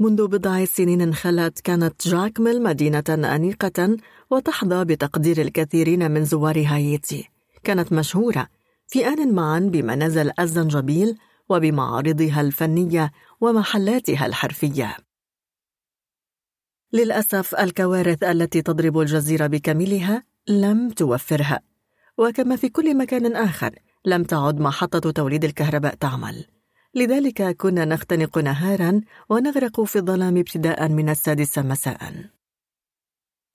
منذ 0.00 0.26
بضع 0.26 0.64
سنين 0.64 1.14
خلت 1.14 1.60
كانت 1.60 2.08
جاك 2.08 2.40
ميل 2.40 2.62
مدينة 2.62 3.04
أنيقة 3.08 3.96
وتحظى 4.30 4.84
بتقدير 4.84 5.40
الكثيرين 5.40 6.10
من 6.10 6.24
زوار 6.24 6.64
هايتي. 6.66 7.28
كانت 7.64 7.92
مشهورة 7.92 8.48
في 8.86 9.06
آن 9.06 9.34
معا 9.34 9.58
بمنازل 9.58 10.32
الزنجبيل 10.40 11.18
وبمعارضها 11.48 12.40
الفنية 12.40 13.12
ومحلاتها 13.40 14.26
الحرفية. 14.26 14.96
للأسف 16.92 17.54
الكوارث 17.54 18.22
التي 18.22 18.62
تضرب 18.62 18.98
الجزيرة 18.98 19.46
بكاملها 19.46 20.24
لم 20.48 20.90
توفرها 20.90 21.60
وكما 22.18 22.56
في 22.56 22.68
كل 22.68 22.96
مكان 22.96 23.36
آخر 23.36 23.74
لم 24.04 24.24
تعد 24.24 24.60
محطة 24.60 25.10
توليد 25.10 25.44
الكهرباء 25.44 25.94
تعمل. 25.94 26.57
لذلك 26.94 27.56
كنا 27.56 27.84
نختنق 27.84 28.38
نهارا 28.38 29.00
ونغرق 29.28 29.80
في 29.80 29.96
الظلام 29.96 30.36
ابتداء 30.36 30.88
من 30.88 31.08
السادسة 31.08 31.62
مساء. 31.62 32.12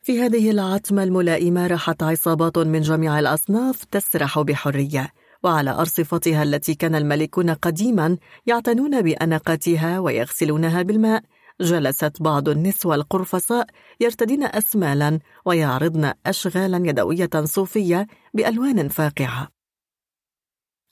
في 0.02 0.22
هذه 0.22 0.52
العتمة 0.52 1.04
الملائمة 1.04 1.68
راحت 1.68 2.04
عصابات 2.04 2.58
من 2.58 2.82
جميع 2.82 3.20
الأصناف 3.20 3.84
تسرح 3.84 4.40
بحرية 4.40 5.14
وعلى 5.44 5.72
أرصفتها 5.72 6.44
التي 6.44 6.76
كان 6.76 6.96
الملكون 6.96 7.50
قديما 7.50 8.18
يعتنون 8.46 9.02
بأناقتها 9.02 10.00
ويغسلونها 10.00 10.82
بالماء 10.82 11.24
جلست 11.62 12.22
بعض 12.22 12.50
النسوة 12.50 12.96
القرفصاء 12.96 13.68
يرتدين 14.00 14.44
أسمالا 14.44 15.20
ويعرضن 15.46 16.14
أشغالا 16.26 16.90
يدوية 16.90 17.30
صوفية 17.44 18.08
بألوان 18.34 18.88
فاقعة. 18.88 19.63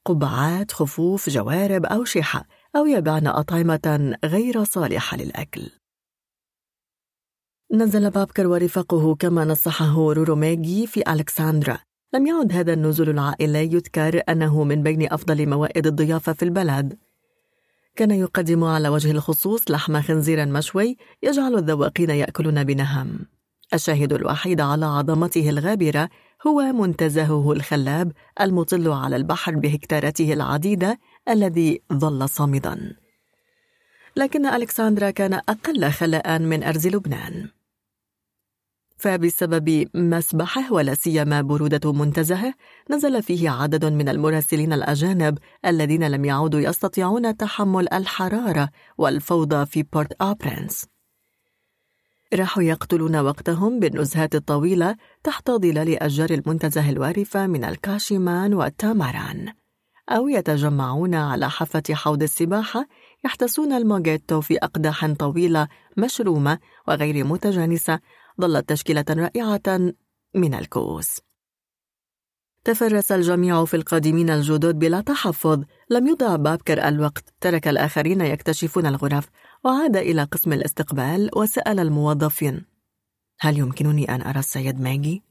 قبعات 0.05 0.71
خفوف 0.71 1.29
جوارب 1.29 1.85
أو 1.85 2.03
شحة 2.03 2.47
أو 2.75 2.85
يبعن 2.85 3.27
أطعمة 3.27 4.15
غير 4.25 4.63
صالحة 4.63 5.17
للأكل. 5.17 5.69
نزل 7.73 8.09
بابكر 8.09 8.47
ورفاقه 8.47 9.15
كما 9.15 9.45
نصحه 9.45 10.13
روروميجي 10.13 10.87
في 10.87 11.11
ألكسندرا. 11.13 11.79
لم 12.13 12.27
يعد 12.27 12.51
هذا 12.51 12.73
النزول 12.73 13.09
العائلي 13.09 13.63
يذكر 13.63 14.21
أنه 14.29 14.63
من 14.63 14.83
بين 14.83 15.13
أفضل 15.13 15.49
موائد 15.49 15.87
الضيافة 15.87 16.33
في 16.33 16.43
البلد. 16.43 16.97
كان 17.95 18.11
يقدم 18.11 18.63
على 18.63 18.89
وجه 18.89 19.11
الخصوص 19.11 19.71
لحم 19.71 20.01
خنزير 20.01 20.45
مشوي 20.45 20.97
يجعل 21.23 21.55
الذواقين 21.55 22.09
يأكلون 22.09 22.63
بنهم. 22.63 23.19
الشاهد 23.73 24.13
الوحيد 24.13 24.61
على 24.61 24.85
عظمته 24.85 25.49
الغابرة 25.49 26.09
هو 26.47 26.61
منتزهه 26.61 27.51
الخلاب 27.51 28.11
المطل 28.41 28.87
على 28.87 29.15
البحر 29.15 29.55
بهكتارته 29.55 30.33
العديدة 30.33 30.99
الذي 31.29 31.81
ظل 31.93 32.29
صامدا. 32.29 32.95
لكن 34.15 34.45
ألكسندرا 34.45 35.09
كان 35.09 35.33
أقل 35.33 35.91
خلاء 35.91 36.39
من 36.39 36.63
أرز 36.63 36.87
لبنان. 36.87 37.49
فبسبب 39.01 39.87
مسبحه 39.95 40.73
ولا 40.73 40.93
سيما 40.93 41.41
برودة 41.41 41.93
منتزهه 41.93 42.53
نزل 42.89 43.23
فيه 43.23 43.49
عدد 43.49 43.85
من 43.85 44.09
المراسلين 44.09 44.73
الأجانب 44.73 45.37
الذين 45.65 46.07
لم 46.07 46.25
يعودوا 46.25 46.59
يستطيعون 46.59 47.37
تحمل 47.37 47.93
الحرارة 47.93 48.69
والفوضى 48.97 49.65
في 49.65 49.83
بورت 49.83 50.13
أوبرنس 50.21 50.90
راحوا 52.33 52.63
يقتلون 52.63 53.15
وقتهم 53.15 53.79
بالنزهات 53.79 54.35
الطويلة 54.35 54.95
تحت 55.23 55.51
ظلال 55.51 56.03
أشجار 56.03 56.29
المنتزه 56.29 56.89
الوارفة 56.89 57.47
من 57.47 57.63
الكاشيمان 57.63 58.53
والتاماران. 58.53 59.53
أو 60.09 60.27
يتجمعون 60.27 61.15
على 61.15 61.49
حافة 61.49 61.83
حوض 61.91 62.23
السباحة 62.23 62.87
يحتسون 63.25 63.73
الموجيتو 63.73 64.41
في 64.41 64.57
أقداح 64.57 65.13
طويلة 65.13 65.67
مشرومة 65.97 66.59
وغير 66.87 67.25
متجانسة 67.25 67.99
ظلت 68.41 68.69
تشكيلة 68.69 69.05
رائعة 69.09 69.93
من 70.35 70.53
الكؤوس. 70.53 71.21
تفرس 72.63 73.11
الجميع 73.11 73.65
في 73.65 73.73
القادمين 73.73 74.29
الجدد 74.29 74.79
بلا 74.79 75.01
تحفظ. 75.01 75.63
لم 75.89 76.07
يضع 76.07 76.35
بابكر 76.35 76.87
الوقت. 76.87 77.33
ترك 77.41 77.67
الآخرين 77.67 78.21
يكتشفون 78.21 78.85
الغرف. 78.85 79.29
وعاد 79.63 79.97
إلى 79.97 80.23
قسم 80.23 80.53
الاستقبال 80.53 81.29
وسأل 81.35 81.79
الموظفين 81.79 82.65
هل 83.39 83.57
يمكنني 83.57 84.15
أن 84.15 84.21
أرى 84.21 84.39
السيد 84.39 84.81
ماجي؟ 84.81 85.23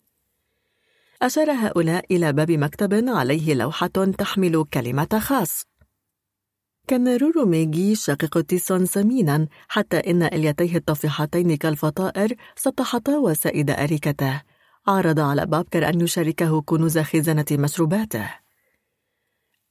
أشار 1.23 1.51
هؤلاء 1.51 2.05
إلى 2.11 2.33
باب 2.33 2.51
مكتب 2.51 3.09
عليه 3.09 3.55
لوحة 3.55 3.87
تحمل 3.87 4.65
كلمة 4.75 5.19
خاص. 5.19 5.65
كان 6.89 7.19
ميجي 7.47 7.95
شقيق 7.95 8.41
تيسون 8.41 8.87
سمينا 8.87 9.49
حتى 9.69 9.97
إن 9.97 10.23
إليتيه 10.23 10.77
الطفيحتين 10.77 11.57
كالفطائر 11.57 12.35
سطحتا 12.57 13.17
وسائد 13.17 13.71
أريكته. 13.71 14.43
عرض 14.87 15.21
على 15.21 15.47
بابكر 15.47 15.89
أن 15.89 16.01
يشاركه 16.01 16.63
كنوز 16.63 16.99
خزانة 16.99 17.47
مشروباته. 17.53 18.31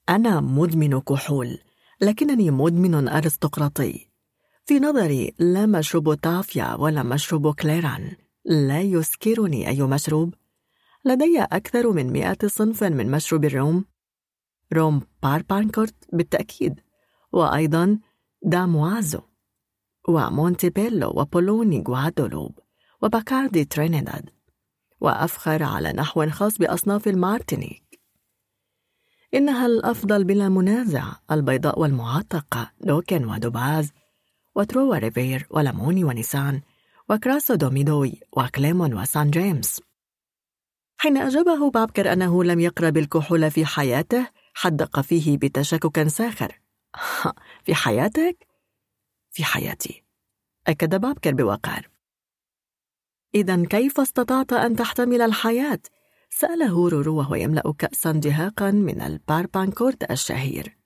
أنا 0.09 0.39
مدمن 0.39 0.99
كحول 0.99 1.59
لكنني 2.01 2.51
مدمن 2.51 3.07
أرستقراطي. 3.09 4.08
في 4.69 4.79
نظري 4.79 5.33
لا 5.39 5.65
مشروب 5.65 6.13
تافيا 6.13 6.75
ولا 6.75 7.03
مشروب 7.03 7.55
كليران. 7.55 8.15
لا 8.45 8.81
يسكرني 8.81 9.67
أي 9.67 9.81
مشروب. 9.81 10.33
لدي 11.05 11.41
أكثر 11.41 11.91
من 11.91 12.11
مئة 12.11 12.47
صنف 12.47 12.83
من 12.83 13.11
مشروب 13.11 13.45
الروم. 13.45 13.85
روم 14.73 15.01
باربانكورت 15.23 15.95
بالتأكيد. 16.13 16.79
وأيضا 17.31 17.99
داموازو. 18.43 19.21
ومونتيبيلو 20.07 21.13
وبولوني 21.15 21.83
غوادولوب 21.87 22.59
وباكاردي 23.01 23.65
ترينيداد. 23.65 24.29
وأفخر 25.01 25.63
على 25.63 25.93
نحو 25.93 26.29
خاص 26.29 26.57
بأصناف 26.57 27.07
المارتينيك. 27.07 27.99
إنها 29.33 29.65
الأفضل 29.65 30.23
بلا 30.23 30.49
منازع 30.49 31.13
البيضاء 31.31 31.79
والمعتقة 31.79 32.71
لوكن 32.81 33.25
ودوباز. 33.25 33.91
وتروا 34.59 34.97
ريفير 34.97 35.47
ولاموني 35.49 36.03
ونيسان 36.03 36.61
وكراسو 37.09 37.55
دوميدوي 37.55 38.19
وكليمون 38.37 38.93
وسان 38.93 39.31
جيمس. 39.31 39.81
حين 40.97 41.17
أجابه 41.17 41.71
بابكر 41.71 42.13
أنه 42.13 42.43
لم 42.43 42.59
يقرب 42.59 42.97
الكحول 42.97 43.51
في 43.51 43.65
حياته 43.65 44.27
حدق 44.53 45.01
فيه 45.01 45.37
بتشكك 45.37 46.07
ساخر. 46.07 46.59
في 47.65 47.75
حياتك؟ 47.75 48.47
في 49.31 49.43
حياتي. 49.43 50.03
أكد 50.67 50.95
بابكر 50.95 51.33
بوقار. 51.33 51.89
إذا 53.35 53.65
كيف 53.65 53.99
استطعت 53.99 54.53
أن 54.53 54.75
تحتمل 54.75 55.21
الحياة؟ 55.21 55.79
سأله 56.29 56.89
رورو 56.89 57.17
وهو 57.17 57.35
يملأ 57.35 57.73
كأسا 57.79 58.11
دهاقا 58.11 58.71
من 58.71 59.01
الباربانكورت 59.01 60.11
الشهير. 60.11 60.77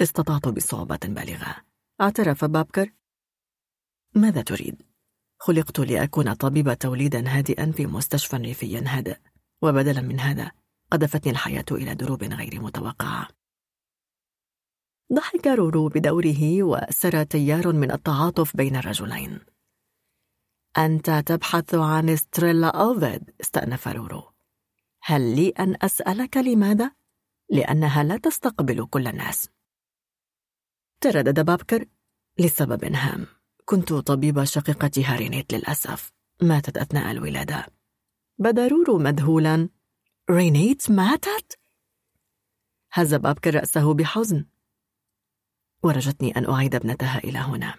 استطعت 0.00 0.48
بصعوبة 0.48 0.98
بالغة. 1.04 1.65
اعترف 2.00 2.44
بابكر. 2.44 2.92
ماذا 4.14 4.42
تريد؟ 4.42 4.82
خلقت 5.38 5.80
لأكون 5.80 6.34
طبيب 6.34 6.78
توليد 6.78 7.14
هادئا 7.14 7.72
في 7.72 7.86
مستشفى 7.86 8.36
ريفي 8.36 8.78
هادئ. 8.78 9.16
وبدلا 9.62 10.00
من 10.00 10.20
هذا 10.20 10.52
قذفتني 10.90 11.32
الحياة 11.32 11.64
إلى 11.70 11.94
دروب 11.94 12.24
غير 12.24 12.60
متوقعة. 12.62 13.28
ضحك 15.12 15.46
رورو 15.46 15.88
بدوره 15.88 16.62
وسرى 16.62 17.24
تيار 17.24 17.72
من 17.72 17.90
التعاطف 17.90 18.56
بين 18.56 18.76
الرجلين. 18.76 19.40
أنت 20.78 21.10
تبحث 21.10 21.74
عن 21.74 22.16
ستريلا 22.16 22.68
أوفيد 22.68 23.30
استأنف 23.40 23.88
رورو. 23.88 24.32
هل 25.02 25.36
لي 25.36 25.48
أن 25.48 25.76
أسألك 25.82 26.36
لماذا؟ 26.36 26.90
لأنها 27.50 28.02
لا 28.04 28.16
تستقبل 28.16 28.86
كل 28.86 29.06
الناس. 29.06 29.55
تردد 31.00 31.44
بابكر 31.44 31.84
لسبب 32.38 32.84
هام 32.84 33.26
كنت 33.64 33.92
طبيب 33.92 34.44
شقيقتها 34.44 35.16
رينيت 35.16 35.52
للأسف 35.52 36.12
ماتت 36.42 36.76
أثناء 36.76 37.10
الولادة 37.10 37.66
بدا 38.38 38.68
رورو 38.68 38.98
مذهولا 38.98 39.68
رينيت 40.30 40.90
ماتت؟ 40.90 41.58
هز 42.92 43.14
بابكر 43.14 43.54
رأسه 43.54 43.94
بحزن 43.94 44.46
ورجتني 45.82 46.36
أن 46.36 46.50
أعيد 46.50 46.74
ابنتها 46.74 47.18
إلى 47.18 47.38
هنا 47.38 47.74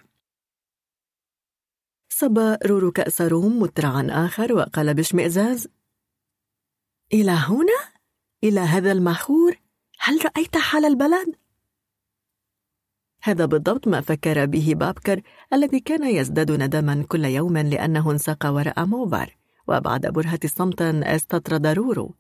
صب 2.10 2.58
رورو 2.66 2.92
كأس 2.92 3.22
روم 3.22 3.60
مترعا 3.60 4.08
آخر 4.12 4.54
وقال 4.54 4.94
باشمئزاز 4.94 5.68
إلى 7.14 7.32
هنا؟ 7.32 7.98
إلى 8.44 8.60
هذا 8.60 8.92
الماخور؟ 8.92 9.60
هل 10.00 10.20
رأيت 10.26 10.58
حال 10.58 10.86
البلد؟ 10.86 11.36
هذا 13.28 13.46
بالضبط 13.46 13.88
ما 13.88 14.02
فكر 14.02 14.46
به 14.46 14.74
بابكر 14.76 15.22
الذي 15.54 15.80
كان 15.80 16.04
يزداد 16.16 16.52
ندما 16.52 17.04
كل 17.04 17.26
يوم 17.26 17.58
لأنه 17.58 18.12
انساق 18.12 18.46
وراء 18.46 18.86
موفر 18.86 19.38
وبعد 19.68 20.08
برهة 20.08 20.40
صمت 20.46 20.82
استطرد 20.82 21.68
رورو. 21.68 22.16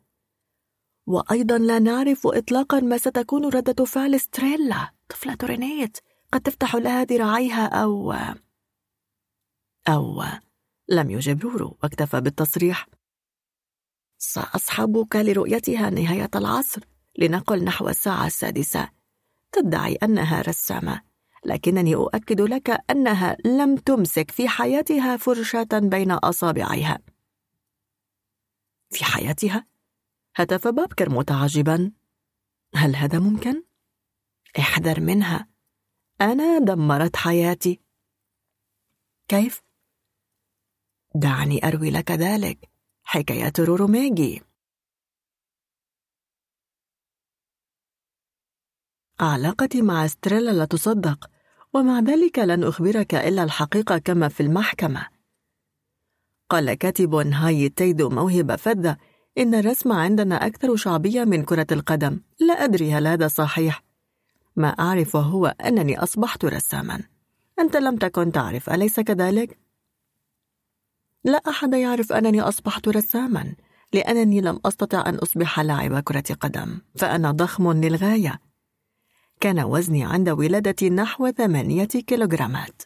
وأيضا 1.08 1.58
لا 1.58 1.80
نعرف 1.80 2.28
إطلاقا 2.28 2.80
ما 2.80 2.98
ستكون 2.98 3.46
ردة 3.46 3.86
فعل 3.86 4.20
ستريلا 4.20 4.94
طفلة 5.10 5.38
رينيت 5.44 5.98
قد 6.34 6.42
تفتح 6.42 6.76
لها 6.76 7.04
ذراعيها 7.04 7.66
أو 7.68 8.14
أو 9.88 10.24
لم 10.90 11.12
يجب 11.12 11.44
رورو 11.44 11.78
واكتفى 11.84 12.22
بالتصريح. 12.22 12.88
سأصحبك 14.18 15.16
لرؤيتها 15.16 15.90
نهاية 15.90 16.30
العصر 16.36 16.82
لنقل 17.20 17.64
نحو 17.64 17.90
الساعة 17.90 18.28
السادسة. 18.28 18.97
تدعي 19.51 19.96
أنها 19.96 20.42
رسامة. 20.42 21.01
لكنني 21.46 21.96
أؤكد 21.96 22.42
لك 22.42 22.69
أنها 22.92 23.38
لم 23.46 23.76
تمسك 23.76 24.31
في 24.31 24.47
حياتها 24.49 25.17
فرشاة 25.17 25.67
بين 25.74 26.12
أصابعها 26.12 26.99
في 28.92 29.06
حياتها؟ 29.06 29.67
هتف 30.35 30.67
بابكر 30.67 31.10
متعجبا. 31.10 31.92
هل 32.76 32.96
هذا 32.96 33.19
ممكن؟ 33.19 33.63
احذر 34.60 34.99
منها. 34.99 35.47
أنا 36.22 36.60
دمرت 36.60 37.15
حياتي. 37.15 37.81
كيف؟ 39.28 39.62
دعني 41.15 41.67
أروي 41.67 41.92
لك 41.92 42.12
ذلك. 42.12 42.69
حكاية 43.03 43.53
رورو 43.60 43.88
علاقتي 49.19 49.82
مع 49.82 50.08
ستريلا 50.08 50.51
لا 50.51 50.66
تصدق 50.66 51.30
ومع 51.74 52.00
ذلك 52.00 52.40
لن 52.40 52.64
أخبرك 52.64 53.16
إلا 53.16 53.44
الحقيقة 53.44 53.98
كما 53.98 54.28
في 54.28 54.44
المحكمة. 54.44 55.08
قال 56.50 56.74
كاتب 56.74 57.16
هاي 57.16 57.69
تيدو 57.69 58.10
موهبة 58.10 58.56
فذة 58.56 58.98
إن 59.38 59.56
الرسم 59.56 59.92
عندنا 59.92 60.46
أكثر 60.46 60.76
شعبية 60.76 61.24
من 61.24 61.44
كرة 61.44 61.67
القدم. 61.72 62.22
لا 62.40 62.53
أدري 62.53 62.94
هل 62.94 63.08
هذا 63.08 63.28
صحيح. 63.28 63.83
ما 64.56 64.67
أعرف 64.67 65.16
هو 65.16 65.46
أنني 65.66 66.03
أصبحت 66.03 66.46
رساما. 66.46 67.03
أنت 67.60 67.78
لم 67.78 67.96
تكن 67.96 68.32
تعرف 68.32 68.69
أليس 68.69 69.00
كذلك؟ 69.00 69.60
لا 71.24 71.38
أحد 71.38 71.74
يعرف 71.74 72.14
أنني 72.14 72.42
أصبحت 72.42 72.88
رساما 72.88 73.56
لأنني 73.94 74.42
لم 74.42 74.60
أستطع 74.66 75.10
أن 75.10 75.16
أصبح 75.16 75.60
لاعب 75.60 76.00
كرة 76.00 76.35
قدم 76.40 76.82
فأنا 76.96 77.32
ضخم 77.32 77.72
للغاية. 77.72 78.47
كان 79.40 79.60
وزني 79.60 80.03
عند 80.03 80.30
ولادتي 80.30 80.90
نحو 80.90 81.32
ثمانية 81.32 81.86
كيلوغرامات. 81.86 82.82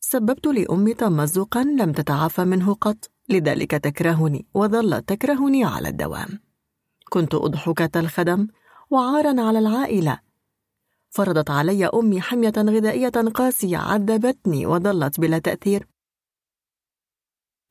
سببت 0.00 0.46
لأمي 0.46 0.94
تمزقا 0.94 1.64
لم 1.64 1.92
تتعافى 1.92 2.44
منه 2.44 2.74
قط 2.74 3.10
لذلك 3.28 3.70
تكرهني 3.70 4.46
وظلت 4.54 5.08
تكرهني 5.08 5.64
على 5.64 5.88
الدوام. 5.88 6.40
كنت 7.10 7.34
أضحوكة 7.34 8.00
الخدم 8.00 8.48
وعارا 8.90 9.42
على 9.42 9.58
العائلة. 9.58 10.20
فرضت 11.10 11.50
علي 11.50 11.86
أمي 11.86 12.20
حمية 12.20 12.52
غذائية 12.58 13.08
قاسية 13.08 13.78
عذبتني 13.78 14.66
وظلت 14.66 15.20
بلا 15.20 15.38
تأثير. 15.38 15.88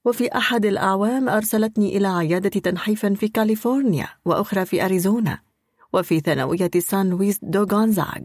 وفي 0.05 0.27
أحد 0.27 0.65
الأعوام 0.65 1.29
أرسلتني 1.29 1.97
إلى 1.97 2.07
عيادة 2.07 2.59
تنحيف 2.59 3.05
في 3.05 3.27
كاليفورنيا 3.27 4.07
وأخرى 4.25 4.65
في 4.65 4.85
أريزونا. 4.85 5.46
وفي 5.93 6.19
ثانوية 6.19 6.71
سان 6.77 7.09
لويس 7.09 7.39
دو 7.43 7.63
غونزاغ. 7.63 8.21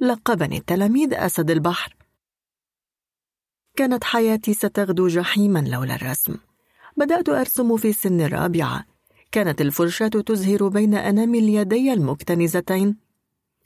لقبني 0.00 0.58
التلاميذ 0.58 1.14
أسد 1.14 1.50
البحر. 1.50 1.96
كانت 3.76 4.04
حياتي 4.04 4.54
ستغدو 4.54 5.08
جحيما 5.08 5.58
لولا 5.58 5.94
الرسم. 5.94 6.36
بدأت 6.96 7.28
أرسم 7.28 7.76
في 7.76 7.92
سن 7.92 8.20
الرابعة 8.20 8.84
كانت 9.32 9.60
الفرشاة 9.60 10.08
تزهر 10.08 10.68
بين 10.68 10.94
أنامل 10.94 11.48
يدي 11.48 11.92
المكتنزتين. 11.92 12.96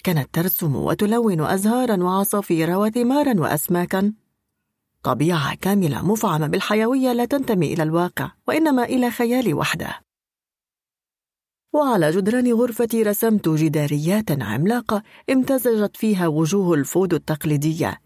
كانت 0.04 0.34
ترسم 0.34 0.76
وتلون 0.76 1.40
أزهارا 1.40 2.02
وعصافير 2.02 2.70
وثمارا 2.78 3.40
وأسماكا. 3.40 4.12
طبيعة 5.02 5.54
كاملة 5.54 6.06
مفعمة 6.06 6.46
بالحيوية 6.46 7.12
لا 7.12 7.24
تنتمي 7.24 7.72
إلى 7.72 7.82
الواقع 7.82 8.32
وإنما 8.48 8.84
إلى 8.84 9.10
خيالي 9.10 9.54
وحده. 9.54 10.00
وعلى 11.72 12.10
جدران 12.10 12.52
غرفتي 12.52 13.02
رسمت 13.02 13.48
جداريات 13.48 14.42
عملاقة 14.42 15.02
امتزجت 15.30 15.96
فيها 15.96 16.26
وجوه 16.26 16.74
الفود 16.74 17.14
التقليدية. 17.14 18.00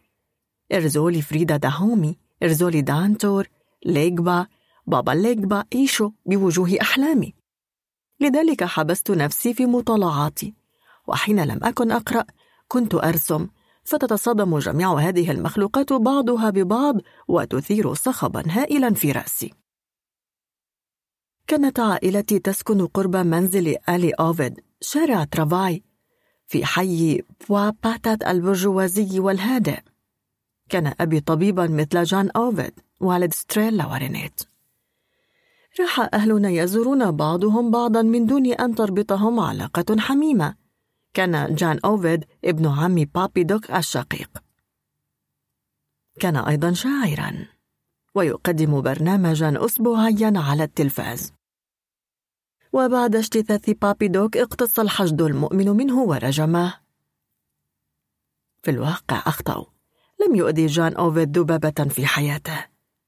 إرزولي 0.72 1.22
فريدا 1.22 1.56
داهومي 1.56 2.18
إرزولي 2.42 2.80
دانتور 2.80 3.48
ليجبا 3.86 4.46
بابا 4.86 5.10
ليجبا 5.10 5.64
إيشو 5.74 6.10
بوجوه 6.26 6.76
أحلامي. 6.80 7.34
لذلك 8.20 8.64
حبست 8.64 9.10
نفسي 9.10 9.54
في 9.54 9.66
مطالعاتي. 9.66 10.54
وحين 11.08 11.44
لم 11.44 11.64
أكن 11.64 11.90
أقرأ 11.90 12.24
كنت 12.68 12.94
أرسم. 12.94 13.48
فتتصادم 13.84 14.58
جميع 14.58 14.94
هذه 14.94 15.30
المخلوقات 15.30 15.92
بعضها 15.92 16.50
ببعض 16.50 16.94
وتثير 17.28 17.94
صخبا 17.94 18.42
هائلا 18.46 18.94
في 18.94 19.12
رأسي. 19.12 19.65
كانت 21.46 21.80
عائلتي 21.80 22.38
تسكن 22.38 22.86
قرب 22.86 23.16
منزل 23.16 23.76
آلي 23.88 24.10
أوفيد 24.10 24.60
شارع 24.80 25.24
ترافاي 25.24 25.82
في 26.46 26.64
حي 26.64 27.22
بوا 27.48 27.70
باتات 27.70 28.22
البرجوازي 28.22 29.20
والهادئ. 29.20 29.78
كان 30.68 30.94
أبي 31.00 31.20
طبيبا 31.20 31.66
مثل 31.66 32.02
جان 32.02 32.30
أوفيد 32.30 32.72
والد 33.00 33.32
ستريلا 33.32 33.86
ورينيت. 33.86 34.42
راح 35.80 36.08
أهلنا 36.14 36.50
يزورون 36.50 37.10
بعضهم 37.10 37.70
بعضا 37.70 38.02
من 38.02 38.26
دون 38.26 38.46
أن 38.46 38.74
تربطهم 38.74 39.40
علاقة 39.40 39.96
حميمة. 39.98 40.54
كان 41.14 41.54
جان 41.54 41.78
أوفيد 41.84 42.24
ابن 42.44 42.66
عمي 42.66 43.04
بابي 43.04 43.44
دوك 43.44 43.70
الشقيق. 43.70 44.30
كان 46.20 46.36
أيضا 46.36 46.72
شاعرا. 46.72 47.55
ويقدم 48.16 48.80
برنامجا 48.80 49.64
أسبوعيا 49.64 50.32
على 50.36 50.64
التلفاز. 50.64 51.32
وبعد 52.72 53.16
اجتثاث 53.16 53.70
بابي 53.70 54.08
دوك 54.08 54.36
اقتص 54.36 54.78
الحشد 54.78 55.22
المؤمن 55.22 55.68
منه 55.68 56.02
ورجمه. 56.02 56.74
في 58.62 58.70
الواقع 58.70 59.22
أخطأوا. 59.26 59.64
لم 60.26 60.34
يؤذي 60.34 60.66
جان 60.66 60.94
أوفيد 60.94 61.38
ذبابة 61.38 61.84
في 61.88 62.06
حياته. 62.06 62.66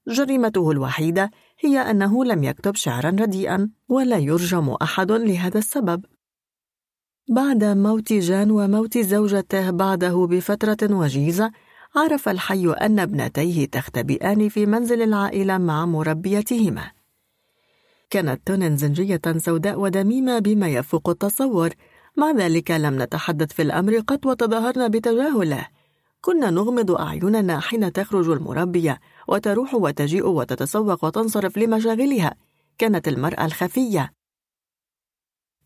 جريمته 0.08 0.70
الوحيدة 0.70 1.30
هي 1.60 1.78
أنه 1.78 2.24
لم 2.24 2.44
يكتب 2.44 2.74
شعرا 2.74 3.10
رديئا 3.10 3.70
ولا 3.88 4.18
يرجم 4.18 4.70
أحد 4.70 5.12
لهذا 5.12 5.58
السبب. 5.58 6.04
بعد 7.30 7.64
موت 7.64 8.12
جان 8.12 8.50
وموت 8.50 8.98
زوجته 8.98 9.70
بعده 9.70 10.26
بفترة 10.26 10.96
وجيزة 10.96 11.52
عرف 11.96 12.28
الحي 12.28 12.72
أن 12.72 12.98
ابنتيه 12.98 13.66
تختبئان 13.66 14.48
في 14.48 14.66
منزل 14.66 15.02
العائلة 15.02 15.58
مع 15.58 15.86
مربيتهما. 15.86 16.90
كانت 18.10 18.46
تونين 18.46 18.76
زنجية 18.76 19.20
سوداء 19.36 19.80
ودميمة 19.80 20.38
بما 20.38 20.68
يفوق 20.68 21.08
التصور. 21.08 21.70
مع 22.16 22.30
ذلك 22.30 22.70
لم 22.70 23.02
نتحدث 23.02 23.52
في 23.52 23.62
الأمر 23.62 23.98
قط 23.98 24.26
وتظاهرنا 24.26 24.88
بتجاهله. 24.88 25.66
كنا 26.20 26.50
نغمض 26.50 26.90
أعيننا 26.90 27.60
حين 27.60 27.92
تخرج 27.92 28.28
المربية 28.28 29.00
وتروح 29.28 29.74
وتجيء 29.74 30.26
وتتسوق 30.26 31.04
وتنصرف 31.04 31.58
لمشاغلها. 31.58 32.34
كانت 32.78 33.08
المرأة 33.08 33.44
الخفية. 33.44 34.12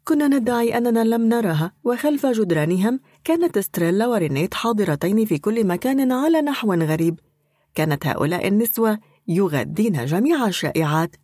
كنا 0.05 0.29
ندعي 0.29 0.79
أننا 0.79 1.05
لم 1.05 1.29
نرها 1.29 1.73
وخلف 1.85 2.27
جدرانهم 2.27 3.01
كانت 3.25 3.59
ستريلا 3.59 4.07
ورينيت 4.07 4.55
حاضرتين 4.55 5.25
في 5.25 5.39
كل 5.39 5.67
مكان 5.67 6.13
على 6.13 6.41
نحو 6.41 6.75
غريب. 6.75 7.21
كانت 7.75 8.07
هؤلاء 8.07 8.49
النسوة 8.49 8.99
يغذين 9.29 10.05
جميع 10.05 10.47
الشائعات. 10.47 11.17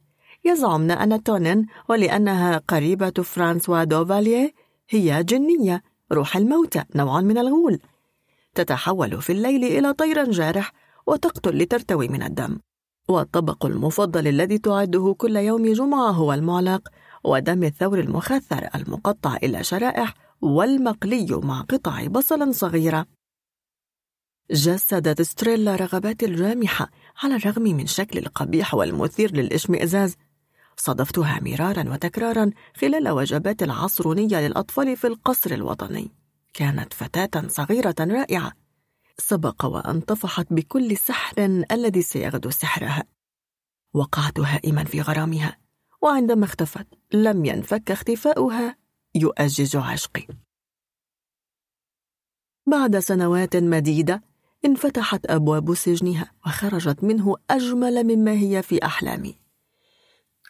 يزعمن 0.44 0.90
أن 0.90 1.22
تونين 1.22 1.66
ولأنها 1.88 2.58
قريبة 2.58 3.10
فرانسوا 3.10 3.84
دوفاليه 3.84 4.54
هي 4.90 5.24
جنية 5.24 5.82
روح 6.12 6.36
الموتى 6.36 6.84
نوع 6.94 7.20
من 7.20 7.38
الغول. 7.38 7.78
تتحول 8.54 9.22
في 9.22 9.32
الليل 9.32 9.64
إلى 9.64 9.92
طير 9.92 10.30
جارح 10.30 10.72
وتقتل 11.06 11.58
لترتوي 11.58 12.08
من 12.08 12.22
الدم. 12.22 12.58
والطبق 13.08 13.66
المفضل 13.66 14.28
الذي 14.28 14.58
تعده 14.58 15.14
كل 15.18 15.36
يوم 15.36 15.72
جمعة 15.72 16.10
هو 16.10 16.32
المعلق. 16.32 16.88
ودم 17.24 17.64
الثور 17.64 18.00
المخثر 18.00 18.68
المقطع 18.74 19.36
إلى 19.36 19.64
شرائح 19.64 20.14
والمقلي 20.40 21.40
مع 21.42 21.60
قطع 21.60 22.06
بصل 22.06 22.54
صغيرة. 22.54 23.06
جسدت 24.50 25.22
ستريلا 25.22 25.76
رغبات 25.76 26.22
الجامحة 26.22 26.90
على 27.22 27.36
الرغم 27.36 27.62
من 27.62 27.86
شكل 27.86 28.18
القبيح 28.18 28.74
والمثير 28.74 29.36
للإشمئزاز. 29.36 30.16
صادفتها 30.76 31.40
مرارا 31.40 31.92
وتكرارا 31.92 32.50
خلال 32.76 33.08
وجبات 33.08 33.62
العصرونية 33.62 34.40
للأطفال 34.40 34.96
في 34.96 35.06
القصر 35.06 35.50
الوطني. 35.50 36.10
كانت 36.54 36.92
فتاة 36.92 37.48
صغيرة 37.48 37.94
رائعة. 38.00 38.52
سبق 39.18 39.64
وأن 39.64 40.00
طفحت 40.00 40.46
بكل 40.50 40.96
سحر 40.96 41.64
الذي 41.72 42.02
سيغدو 42.02 42.50
سحرها. 42.50 43.04
وقعت 43.94 44.40
هائما 44.40 44.84
في 44.84 45.00
غرامها. 45.00 45.56
وعندما 46.02 46.44
اختفت 46.44 46.86
لم 47.12 47.44
ينفك 47.44 47.90
اختفاؤها 47.90 48.76
يؤجج 49.14 49.76
عشقي. 49.76 50.26
بعد 52.66 52.98
سنوات 52.98 53.56
مديدة 53.56 54.22
انفتحت 54.64 55.26
أبواب 55.26 55.74
سجنها 55.74 56.32
وخرجت 56.46 57.04
منه 57.04 57.36
أجمل 57.50 58.04
مما 58.04 58.32
هي 58.32 58.62
في 58.62 58.84
أحلامي. 58.84 59.38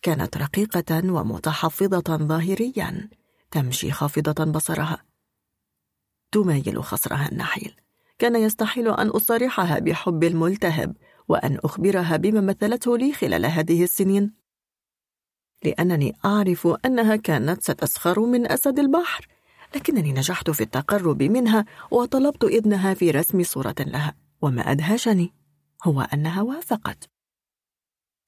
كانت 0.02 0.36
رقيقة 0.36 1.12
ومتحفظة 1.12 2.16
ظاهريا 2.16 3.10
تمشي 3.50 3.90
خافضة 3.90 4.44
بصرها. 4.44 5.04
تميل 6.32 6.84
خصرها 6.84 7.28
النحيل. 7.32 7.76
كان 8.18 8.36
يستحيل 8.36 8.88
أن 8.88 9.08
أصارحها 9.08 9.78
بحب 9.78 10.24
الملتهب 10.24 10.96
وأن 11.28 11.58
أخبرها 11.64 12.16
بما 12.16 12.40
مثلته 12.40 12.98
لي 12.98 13.12
خلال 13.12 13.46
هذه 13.46 13.82
السنين. 13.82 14.37
لأنني 15.64 16.16
أعرف 16.24 16.68
أنها 16.84 17.16
كانت 17.16 17.62
ستسخر 17.62 18.20
من 18.20 18.52
أسد 18.52 18.78
البحر 18.78 19.28
لكنني 19.76 20.12
نجحت 20.12 20.50
في 20.50 20.60
التقرب 20.60 21.22
منها 21.22 21.64
وطلبت 21.90 22.44
إذنها 22.44 22.94
في 22.94 23.10
رسم 23.10 23.42
صورة 23.42 23.74
لها 23.80 24.14
وما 24.42 24.62
أدهشني 24.62 25.32
هو 25.84 26.00
أنها 26.00 26.42
وافقت. 26.42 27.08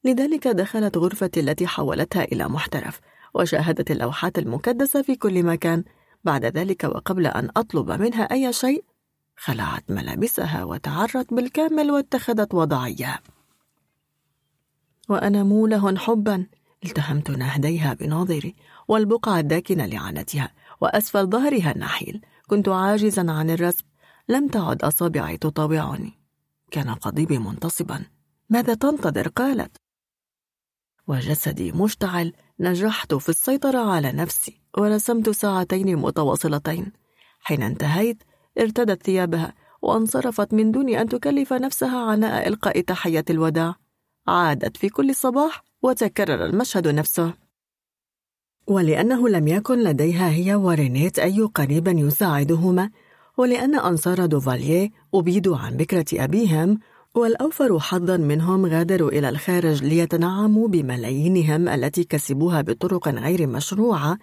لذلك 0.05 0.49
دخلت 0.49 0.97
غرفتي 0.97 1.41
التي 1.41 1.67
حولتها 1.67 2.25
إلى 2.25 2.49
محترف 2.49 3.01
وشاهدت 3.35 3.91
اللوحات 3.91 4.39
المكدسة 4.39 5.03
في 5.03 5.17
كل 5.17 5.43
مكان. 5.43 5.85
بعد 6.25 6.45
ذلك 6.45 6.85
وقبل 6.85 7.27
أن 7.27 7.49
أطلب 7.57 7.91
منها 7.91 8.23
أي 8.23 8.53
شيء 8.53 8.85
خلعت 9.37 9.91
ملابسها 9.91 10.65
وتعرت 10.65 11.35
بالكامل 11.35 11.91
واتخذت 11.91 12.55
وضعية 12.55 13.21
وأنا 15.09 15.43
موله 15.43 15.99
حبا. 15.99 16.47
التهمت 16.85 17.31
نهديها 17.31 17.95
بناظري 17.95 18.55
والبقعة 18.89 19.39
الداكنة 19.39 19.87
لعنتها 19.87 20.53
وأسفل 20.81 21.27
ظهرها 21.27 21.73
النحيل. 21.73 22.21
كنت 22.47 22.69
عاجزا 22.69 23.33
عن 23.33 23.51
الرسم. 23.51 23.85
لم 24.29 24.49
تعد 24.49 24.83
أصابعي 24.83 25.37
تطاوعني. 25.37 26.13
كان 26.71 26.95
قضيبي 26.95 27.39
منتصبا. 27.39 28.05
ماذا 28.51 28.75
تنتظر؟ 28.75 29.29
قالت. 29.29 29.77
وجسدي 31.07 31.73
مشتعل. 31.73 32.33
نجحت 32.61 33.15
في 33.15 33.29
السيطرة 33.29 33.91
على 33.91 34.13
نفسي 34.13 34.61
ورسمت 34.79 35.31
ساعتين 35.31 35.97
متواصلتين. 35.97 36.93
حين 37.41 37.63
انتهيت 37.63 38.23
ارتدت 38.59 39.03
ثيابها 39.03 39.55
وانصرفت 39.83 40.55
من 40.55 40.71
دون 40.71 40.89
أن 40.89 41.09
تكلف 41.09 41.53
نفسها 41.53 42.11
عناء 42.11 42.49
إلقاء 42.49 42.81
تحية 42.81 43.25
الوداع. 43.31 43.75
عادت 44.29 44.77
في 44.77 44.89
كل 44.89 45.15
صباح 45.15 45.70
وتكرر 45.83 46.45
المشهد 46.45 46.89
نفسه. 46.89 47.35
ولأنه 48.67 49.29
لم 49.29 49.49
يكن 49.49 49.79
لديها 49.79 50.31
هي 50.31 50.55
ورينيت 50.55 51.19
أي 51.19 51.41
قريب 51.41 51.89
يساعدهما 51.89 52.91
ولأن 53.39 53.75
أنصار 53.75 54.27
دوفاليه 54.27 54.91
أبيدوا 55.15 55.57
عن 55.57 55.77
بكرة 55.77 56.05
أبيهم 56.15 56.79
والأوفر 57.15 57.79
حظا 57.79 58.17
منهم 58.17 58.67
غادروا 58.67 59.09
إلى 59.11 59.29
الخارج 59.29 59.85
ليتنعموا 59.85 60.69
بملايينهم 60.69 61.69
التي 61.69 62.05
كسبوها 62.05 62.61
بطرق 62.61 63.09
غير 63.09 63.47
مشروعة 63.47 64.19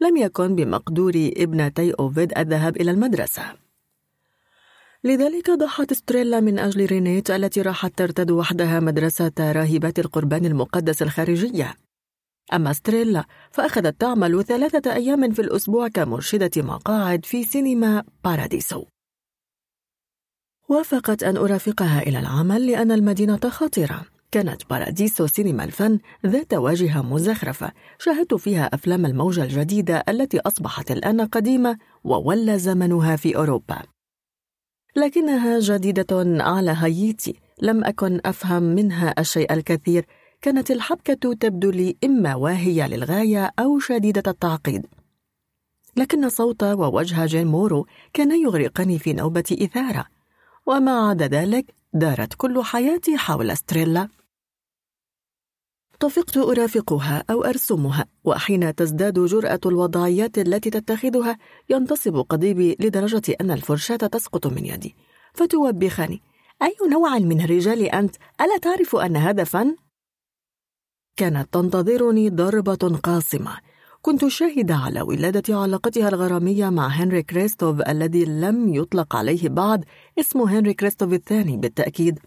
لم 0.00 0.16
يكن 0.16 0.54
بمقدور 0.54 1.12
ابنتي 1.36 1.92
أوفيد 1.92 2.38
الذهاب 2.38 2.76
إلى 2.76 2.90
المدرسة. 2.90 3.42
لذلك 5.04 5.50
ضحت 5.50 5.92
ستريلا 5.92 6.40
من 6.40 6.58
أجل 6.58 6.86
رينيت 6.86 7.30
التي 7.30 7.62
راحت 7.62 7.98
ترتاد 7.98 8.30
وحدها 8.30 8.80
مدرسة 8.80 9.32
راهبات 9.40 9.98
القربان 9.98 10.46
المقدس 10.46 11.02
الخارجية. 11.02 11.74
أما 12.52 12.72
ستريلا 12.72 13.24
فأخذت 13.50 14.00
تعمل 14.00 14.44
ثلاثة 14.44 14.92
أيام 14.92 15.32
في 15.32 15.42
الأسبوع 15.42 15.88
كمرشدة 15.88 16.50
مقاعد 16.56 17.24
في 17.24 17.44
سينما 17.44 18.04
باراديسو. 18.24 18.84
وافقت 20.68 21.22
أن 21.22 21.36
أرافقها 21.36 22.02
إلى 22.02 22.18
العمل 22.18 22.66
لأن 22.66 22.92
المدينة 22.92 23.40
خطيرة. 23.48 24.06
كانت 24.32 24.70
باراديسو 24.70 25.26
سينما 25.26 25.64
الفن 25.64 25.98
ذات 26.26 26.54
واجهة 26.54 27.02
مزخرفة 27.02 27.72
شاهدت 27.98 28.34
فيها 28.34 28.74
أفلام 28.74 29.06
الموجة 29.06 29.44
الجديدة 29.44 30.04
التي 30.08 30.40
أصبحت 30.40 30.90
الآن 30.90 31.20
قديمة 31.20 31.78
وولى 32.04 32.58
زمنها 32.58 33.16
في 33.16 33.36
أوروبا. 33.36 33.82
لكنها 34.96 35.58
جديدة 35.58 36.42
على 36.44 36.70
هايتي. 36.70 37.34
لم 37.62 37.84
أكن 37.84 38.20
أفهم 38.24 38.62
منها 38.62 39.14
الشيء 39.18 39.52
الكثير. 39.52 40.06
كانت 40.42 40.70
الحبكة 40.70 41.34
تبدو 41.34 41.70
لي 41.70 41.96
إما 42.04 42.34
واهية 42.34 42.86
للغاية 42.86 43.50
أو 43.58 43.78
شديدة 43.78 44.22
التعقيد. 44.30 44.86
لكن 45.96 46.28
صوت 46.28 46.62
ووجه 46.62 47.26
جين 47.26 47.46
مورو 47.46 47.86
كان 48.12 48.42
يغرقني 48.42 48.98
في 48.98 49.12
نوبة 49.12 49.56
إثارة. 49.62 50.06
وما 50.66 51.08
عدا 51.08 51.26
ذلك 51.26 51.74
دارت 51.92 52.34
كل 52.34 52.62
حياتي 52.64 53.16
حول 53.16 53.56
ستريلا. 53.56 54.08
طفقت 56.00 56.36
أرافقها 56.36 57.24
أو 57.30 57.44
أرسمها 57.44 58.06
وحين 58.24 58.74
تزداد 58.74 59.18
جرأة 59.18 59.60
الوضعيات 59.66 60.38
التي 60.38 60.70
تتخذها 60.70 61.38
ينتصب 61.70 62.16
قضيبي 62.16 62.76
لدرجة 62.80 63.36
أن 63.40 63.50
الفرشاة 63.50 63.96
تسقط 63.96 64.46
من 64.46 64.66
يدي 64.66 64.96
فتوبخني 65.34 66.22
أي 66.62 66.76
نوع 66.90 67.18
من 67.18 67.40
الرجال 67.40 67.82
أنت؟ 67.82 68.16
ألا 68.40 68.58
تعرف 68.58 68.96
أن 68.96 69.16
هذا 69.16 69.44
فن؟ 69.44 69.76
كانت 71.16 71.54
تنتظرني 71.54 72.30
ضربة 72.30 72.98
قاصمة 73.02 73.56
كنت 74.02 74.26
شاهدة 74.26 74.74
على 74.74 75.00
ولادة 75.00 75.56
علاقتها 75.56 76.08
الغرامية 76.08 76.70
مع 76.70 76.86
هنري 76.88 77.22
كريستوف 77.22 77.80
الذي 77.88 78.24
لم 78.24 78.74
يطلق 78.74 79.16
عليه 79.16 79.48
بعد 79.48 79.84
اسمه 80.20 80.58
هنري 80.58 80.74
كريستوف 80.74 81.12
الثاني 81.12 81.56
بالتأكيد 81.56 82.18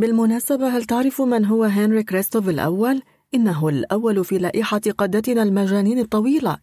بالمناسبة 0.00 0.68
هل 0.68 0.84
تعرف 0.84 1.22
من 1.22 1.44
هو 1.44 1.64
هنري 1.64 2.02
كريستوف 2.02 2.48
الأول؟ 2.48 3.02
إنه 3.34 3.68
الأول 3.68 4.24
في 4.24 4.38
لائحة 4.38 4.80
قادتنا 4.98 5.42
المجانين 5.42 5.98
الطويلة 5.98 6.58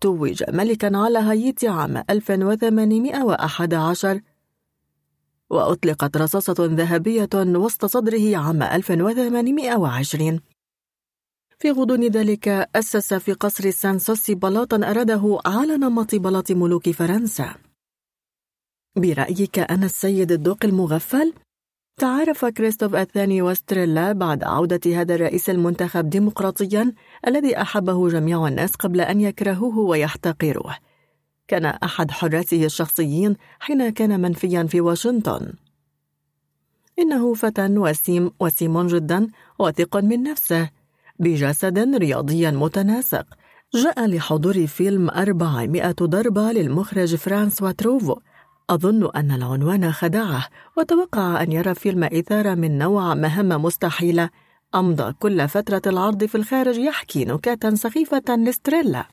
توج 0.00 0.42
ملكا 0.48 0.96
على 0.96 1.18
هايتي 1.18 1.68
عام 1.68 2.04
1811 2.10 4.20
وأطلقت 5.50 6.16
رصاصة 6.16 6.54
ذهبية 6.58 7.28
وسط 7.34 7.84
صدره 7.84 8.36
عام 8.36 8.62
1820 8.62 10.40
في 11.58 11.70
غضون 11.70 12.06
ذلك 12.06 12.48
أسس 12.48 13.14
في 13.14 13.32
قصر 13.32 13.70
سان 13.70 13.98
سوسي 13.98 14.34
بلاطا 14.34 14.76
أراده 14.76 15.38
على 15.46 15.76
نمط 15.76 16.14
بلاط 16.14 16.52
ملوك 16.52 16.90
فرنسا 16.90 17.54
برأيك 18.96 19.58
أنا 19.58 19.86
السيد 19.86 20.32
الدوق 20.32 20.64
المغفل؟ 20.64 21.32
تعارف 21.98 22.44
كريستوف 22.44 22.94
الثاني 22.94 23.42
وستريلا 23.42 24.12
بعد 24.12 24.44
عودة 24.44 24.80
هذا 25.00 25.14
الرئيس 25.14 25.50
المنتخب 25.50 26.10
ديمقراطيا 26.10 26.92
الذي 27.26 27.60
أحبه 27.60 28.08
جميع 28.08 28.48
الناس 28.48 28.72
قبل 28.72 29.00
أن 29.00 29.20
يكرهوه 29.20 29.78
ويحتقروه. 29.78 30.76
كان 31.48 31.64
أحد 31.64 32.10
حراته 32.10 32.64
الشخصيين 32.64 33.36
حين 33.60 33.90
كان 33.90 34.20
منفيا 34.20 34.62
في 34.62 34.80
واشنطن. 34.80 35.52
إنه 36.98 37.34
فتى 37.34 37.66
وسيم 37.66 38.30
وسيم 38.40 38.86
جدا 38.86 39.26
واثق 39.58 39.96
من 39.96 40.22
نفسه 40.22 40.70
بجسد 41.18 41.94
رياضي 41.94 42.50
متناسق 42.50 43.26
جاء 43.74 44.06
لحضور 44.06 44.66
فيلم 44.66 45.10
أربعمائة 45.10 45.96
ضربة 46.02 46.52
للمخرج 46.52 47.14
فرانسوا 47.14 47.70
تروفو 47.70 48.16
أظن 48.70 49.10
أن 49.16 49.30
العنوان 49.30 49.92
خدعه 49.92 50.48
وتوقع 50.76 51.42
أن 51.42 51.52
يرى 51.52 51.74
فيلم 51.74 52.04
إثارة 52.04 52.54
من 52.54 52.78
نوع 52.78 53.14
مهمة 53.14 53.58
مستحيلة. 53.58 54.30
أمضى 54.74 55.12
كل 55.12 55.48
فترة 55.48 55.82
العرض 55.86 56.24
في 56.24 56.34
الخارج 56.34 56.76
يحكي 56.76 57.24
نكاتا 57.24 57.74
سخيفة 57.74 58.22
لستريلا. 58.28 59.08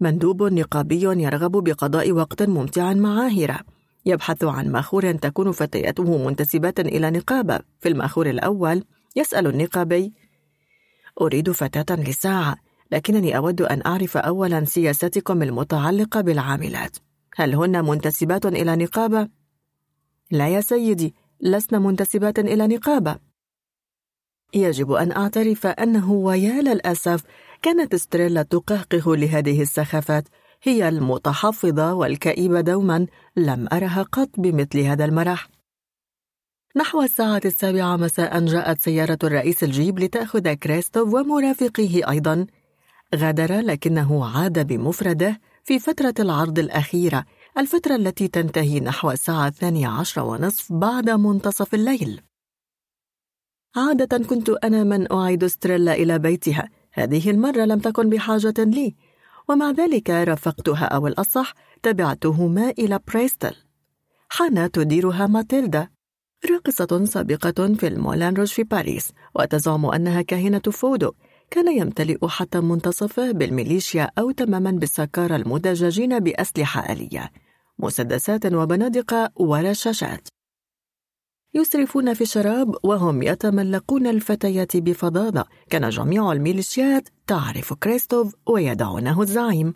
مندوب 0.00 0.42
نقابي 0.42 1.02
يرغب 1.02 1.64
بقضاء 1.64 2.12
وقت 2.12 2.42
ممتع 2.42 2.92
مع 2.92 3.26
هيرا 3.26 3.58
يبحث 4.06 4.44
عن 4.44 4.72
ماخور 4.72 5.12
تكون 5.12 5.52
فتياته 5.52 6.26
منتسبات 6.26 6.80
إلى 6.80 7.10
نقابة. 7.10 7.60
في 7.80 7.88
الماخور 7.88 8.30
الأول 8.30 8.84
يسأل 9.16 9.46
النقابي 9.46 10.12
أريد 11.20 11.50
فتاة 11.50 11.96
لساعة 11.96 12.56
لكنني 12.92 13.36
أود 13.36 13.62
أن 13.62 13.82
أعرف 13.86 14.16
أولا 14.16 14.64
سياستكم 14.64 15.42
المتعلقة 15.42 16.20
بالعاملات. 16.20 16.96
هل 17.36 17.54
هن 17.54 17.84
منتسبات 17.84 18.46
إلى 18.46 18.76
نقابة؟ 18.76 19.28
لا 20.30 20.48
يا 20.48 20.60
سيدي 20.60 21.14
لسن 21.40 21.82
منتسبات 21.82 22.38
إلى 22.38 22.66
نقابة. 22.66 23.18
يجب 24.54 24.92
أن 24.92 25.12
أعترف 25.12 25.66
أنه 25.66 26.12
ويا 26.12 26.62
للأسف 26.62 27.22
كانت 27.62 27.96
ستريلا 27.96 28.42
تقهقه 28.42 29.16
لهذه 29.16 29.62
السخافات. 29.62 30.28
هي 30.62 30.88
المتحفظة 30.88 31.94
والكئيبة 31.94 32.60
دوما 32.60 33.06
لم 33.36 33.68
أرها 33.72 34.02
قط 34.02 34.30
بمثل 34.38 34.78
هذا 34.78 35.04
المرح. 35.04 35.48
نحو 36.76 37.02
الساعة 37.02 37.40
السابعة 37.44 37.96
مساء 37.96 38.44
جاءت 38.44 38.80
سيارة 38.80 39.18
الرئيس 39.24 39.64
الجيب 39.64 39.98
لتأخذ 39.98 40.52
كريستوف 40.52 41.14
ومرافقيه 41.14 42.10
أيضا. 42.10 42.46
غادر 43.14 43.60
لكنه 43.60 44.26
عاد 44.26 44.66
بمفرده 44.66 45.40
في 45.64 45.78
فترة 45.78 46.14
العرض 46.18 46.58
الأخيرة 46.58 47.24
الفترة 47.58 47.96
التي 47.96 48.28
تنتهي 48.28 48.80
نحو 48.80 49.10
الساعة 49.10 49.48
الثانية 49.48 49.88
عشر 49.88 50.22
ونصف 50.22 50.72
بعد 50.72 51.10
منتصف 51.10 51.74
الليل. 51.74 52.20
عادة 53.76 54.18
كنت 54.18 54.50
أنا 54.50 54.84
من 54.84 55.12
أعيد 55.12 55.46
ستريلا 55.46 55.94
إلى 55.94 56.18
بيتها. 56.18 56.68
هذه 56.92 57.30
المرة 57.30 57.64
لم 57.64 57.78
تكن 57.78 58.10
بحاجة 58.10 58.54
لي. 58.58 58.94
ومع 59.48 59.70
ذلك 59.70 60.10
رافقتها 60.10 60.84
أو 60.84 61.06
الأصح 61.06 61.54
تبعتهما 61.82 62.70
إلى 62.70 63.00
بريستل 63.08 63.56
حان 64.28 64.70
تديرها 64.70 65.26
ماتيلدا. 65.26 65.88
راقصة 66.50 67.04
سابقة 67.04 67.74
في 67.74 67.86
المولان 67.86 68.34
روج 68.34 68.52
في 68.52 68.62
باريس 68.62 69.12
وتزعم 69.34 69.86
أنها 69.86 70.22
كاهنة 70.22 70.62
فودو. 70.72 71.12
كان 71.50 71.78
يمتلئ 71.78 72.26
حتى 72.28 72.60
منتصفه 72.60 73.32
بالميليشيا 73.32 74.10
أو 74.18 74.30
تماما 74.30 74.70
بالسكارى 74.70 75.36
المدججين 75.36 76.18
بأسلحة 76.18 76.92
آلية 76.92 77.30
مسدسات 77.78 78.52
وبنادق 78.52 79.30
ورشاشات. 79.36 80.28
يسرفون 81.54 82.14
في 82.14 82.20
الشراب 82.20 82.74
وهم 82.84 83.22
يتملقون 83.22 84.06
الفتيات 84.06 84.76
بفظاظة 84.76 85.44
كان 85.70 85.88
جميع 85.88 86.32
الميليشيات 86.32 87.08
تعرف 87.26 87.72
كريستوف 87.72 88.34
ويدعونه 88.46 89.22
الزعيم. 89.22 89.74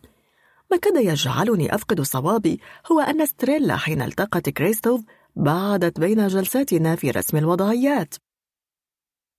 ما 0.70 0.76
كاد 0.76 0.96
يجعلني 0.96 1.74
أفقد 1.74 2.00
صوابي 2.00 2.60
هو 2.92 3.00
أن 3.00 3.26
ستريلا 3.26 3.76
حين 3.76 4.02
التقت 4.02 4.48
كريستوف 4.48 5.00
بعدت 5.36 6.00
بين 6.00 6.26
جلساتنا 6.26 6.96
في 6.96 7.10
رسم 7.10 7.36
الوضعيات. 7.36 8.14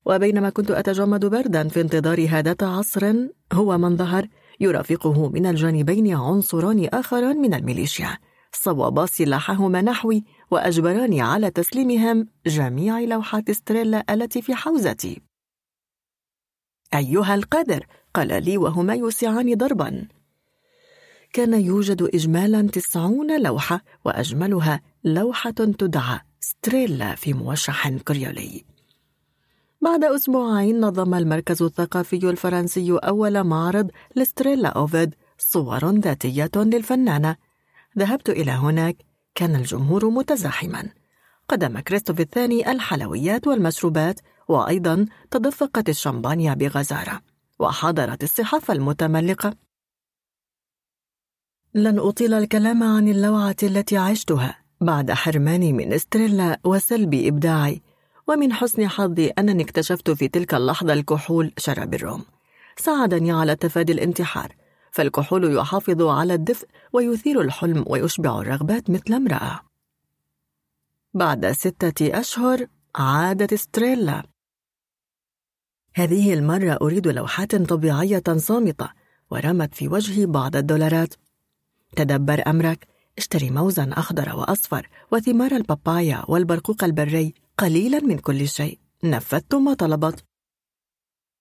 وبينما 0.09 0.49
كنت 0.49 0.71
أتجمد 0.71 1.25
بردا 1.25 1.67
في 1.67 1.81
انتظار 1.81 2.27
هذا 2.29 2.55
عصر 2.61 3.15
هو 3.53 3.77
من 3.77 3.97
ظهر 3.97 4.27
يرافقه 4.59 5.29
من 5.29 5.45
الجانبين 5.45 6.15
عنصران 6.15 6.89
آخران 6.93 7.37
من 7.37 7.53
الميليشيا. 7.53 8.17
صوابا 8.51 9.05
سلاحهما 9.05 9.81
نحوي 9.81 10.23
وأجبراني 10.51 11.21
على 11.21 11.51
تسليمهم 11.51 12.27
جميع 12.45 12.99
لوحات 12.99 13.51
ستريلا 13.51 14.05
التي 14.09 14.41
في 14.41 14.55
حوزتي. 14.55 15.21
أيها 16.93 17.35
القادر 17.35 17.85
قال 18.13 18.43
لي 18.43 18.57
وهما 18.57 18.93
يوسعان 18.95 19.55
ضربا. 19.55 20.07
كان 21.33 21.53
يوجد 21.53 22.01
إجمالا 22.01 22.61
تسعون 22.61 23.41
لوحة 23.41 23.81
وأجملها 24.05 24.81
لوحة 25.03 25.51
تدعى 25.51 26.19
ستريلا 26.39 27.15
في 27.15 27.33
موشح 27.33 27.89
كريولي. 27.89 28.78
بعد 29.81 30.03
أسبوعين 30.03 30.79
نظم 30.79 31.13
المركز 31.13 31.63
الثقافي 31.63 32.29
الفرنسي 32.29 32.99
أول 33.03 33.43
معرض 33.43 33.91
لستريلا 34.15 34.69
أوفيد 34.69 35.15
صور 35.37 35.99
ذاتية 35.99 36.51
للفنانة. 36.55 37.35
ذهبت 37.97 38.29
إلى 38.29 38.51
هناك 38.51 38.97
كان 39.35 39.55
الجمهور 39.55 40.09
متزاحما. 40.09 40.89
قدم 41.49 41.79
كريستوف 41.79 42.19
الثاني 42.19 42.71
الحلويات 42.71 43.47
والمشروبات 43.47 44.19
وأيضا 44.47 45.05
تدفقت 45.31 45.89
الشمبانيا 45.89 46.53
بغزارة 46.53 47.21
وحضرت 47.59 48.23
الصحافة 48.23 48.73
المتملقة. 48.73 49.53
لن 51.73 51.99
أطيل 51.99 52.33
الكلام 52.33 52.83
عن 52.83 53.07
اللوعة 53.07 53.57
التي 53.63 53.97
عشتها 53.97 54.57
بعد 54.81 55.11
حرماني 55.11 55.73
من 55.73 55.93
استريلا 55.93 56.59
وسلب 56.63 57.13
إبداعي. 57.13 57.81
ومن 58.29 58.53
حسن 58.53 58.87
حظي 58.87 59.27
أنني 59.27 59.63
اكتشفت 59.63 60.11
في 60.11 60.27
تلك 60.27 60.53
اللحظة 60.53 60.93
الكحول 60.93 61.53
شراب 61.57 61.93
الروم. 61.93 62.25
ساعدني 62.77 63.31
على 63.31 63.55
تفادي 63.55 63.91
الانتحار 63.93 64.55
فالكحول 64.91 65.55
يحافظ 65.57 66.01
على 66.01 66.33
الدفء 66.33 66.67
ويثير 66.93 67.41
الحلم 67.41 67.85
ويشبع 67.87 68.41
الرغبات 68.41 68.89
مثل 68.89 69.13
امرأة. 69.13 69.59
بعد 71.13 71.51
ستة 71.51 72.19
أشهر 72.19 72.65
عادت 72.95 73.53
ستريلا. 73.53 74.23
هذه 75.95 76.33
المرة 76.33 76.77
أريد 76.81 77.07
لوحات 77.07 77.55
طبيعية 77.55 78.23
صامتة 78.37 78.89
ورمت 79.31 79.75
في 79.75 79.87
وجهي 79.87 80.25
بعض 80.25 80.55
الدولارات. 80.55 81.13
تدبر 81.95 82.43
أمرك 82.47 82.87
اشتري 83.17 83.49
موزا 83.49 83.89
أخضر 83.93 84.35
وأصفر 84.35 84.89
وثمار 85.11 85.51
البابايا 85.51 86.23
والبرقوق 86.27 86.83
البري. 86.83 87.33
قليلا 87.59 87.99
من 87.99 88.17
كل 88.17 88.47
شيء. 88.47 88.79
نفذت 89.03 89.55
ما 89.55 89.73
طلبت. 89.73 90.23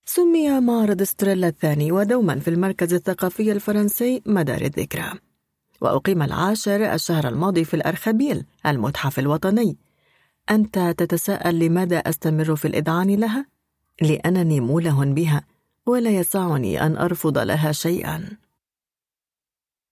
سمي 0.05 0.61
معرض 0.61 1.03
ستريلا 1.03 1.49
الثاني 1.49 1.93
ودوما 1.93 2.39
في 2.39 2.49
المركز 2.49 2.95
الثقافي 2.95 3.53
الفرنسي 3.53 4.23
مدار 4.27 4.61
الذكرى. 4.61 5.13
وأقيم 5.81 6.23
العاشر 6.23 6.95
الشهر 6.95 7.29
الماضي 7.29 7.65
في 7.65 7.75
الأرخبيل 7.75 8.45
المتحف 8.67 9.19
الوطني. 9.19 9.77
أنت 10.51 10.79
تتساءل 10.79 11.59
لماذا 11.59 11.99
أستمر 11.99 12.57
في 12.57 12.69
الإذعان 12.69 13.21
لها؟ 13.21 13.47
لأنني 14.03 14.61
موله 14.61 15.05
بها 15.05 15.45
ولا 15.87 16.11
يسعني 16.11 16.83
أن 16.83 16.97
أرفض 16.97 17.39
لها 17.39 17.73
شيئا. 17.73 18.39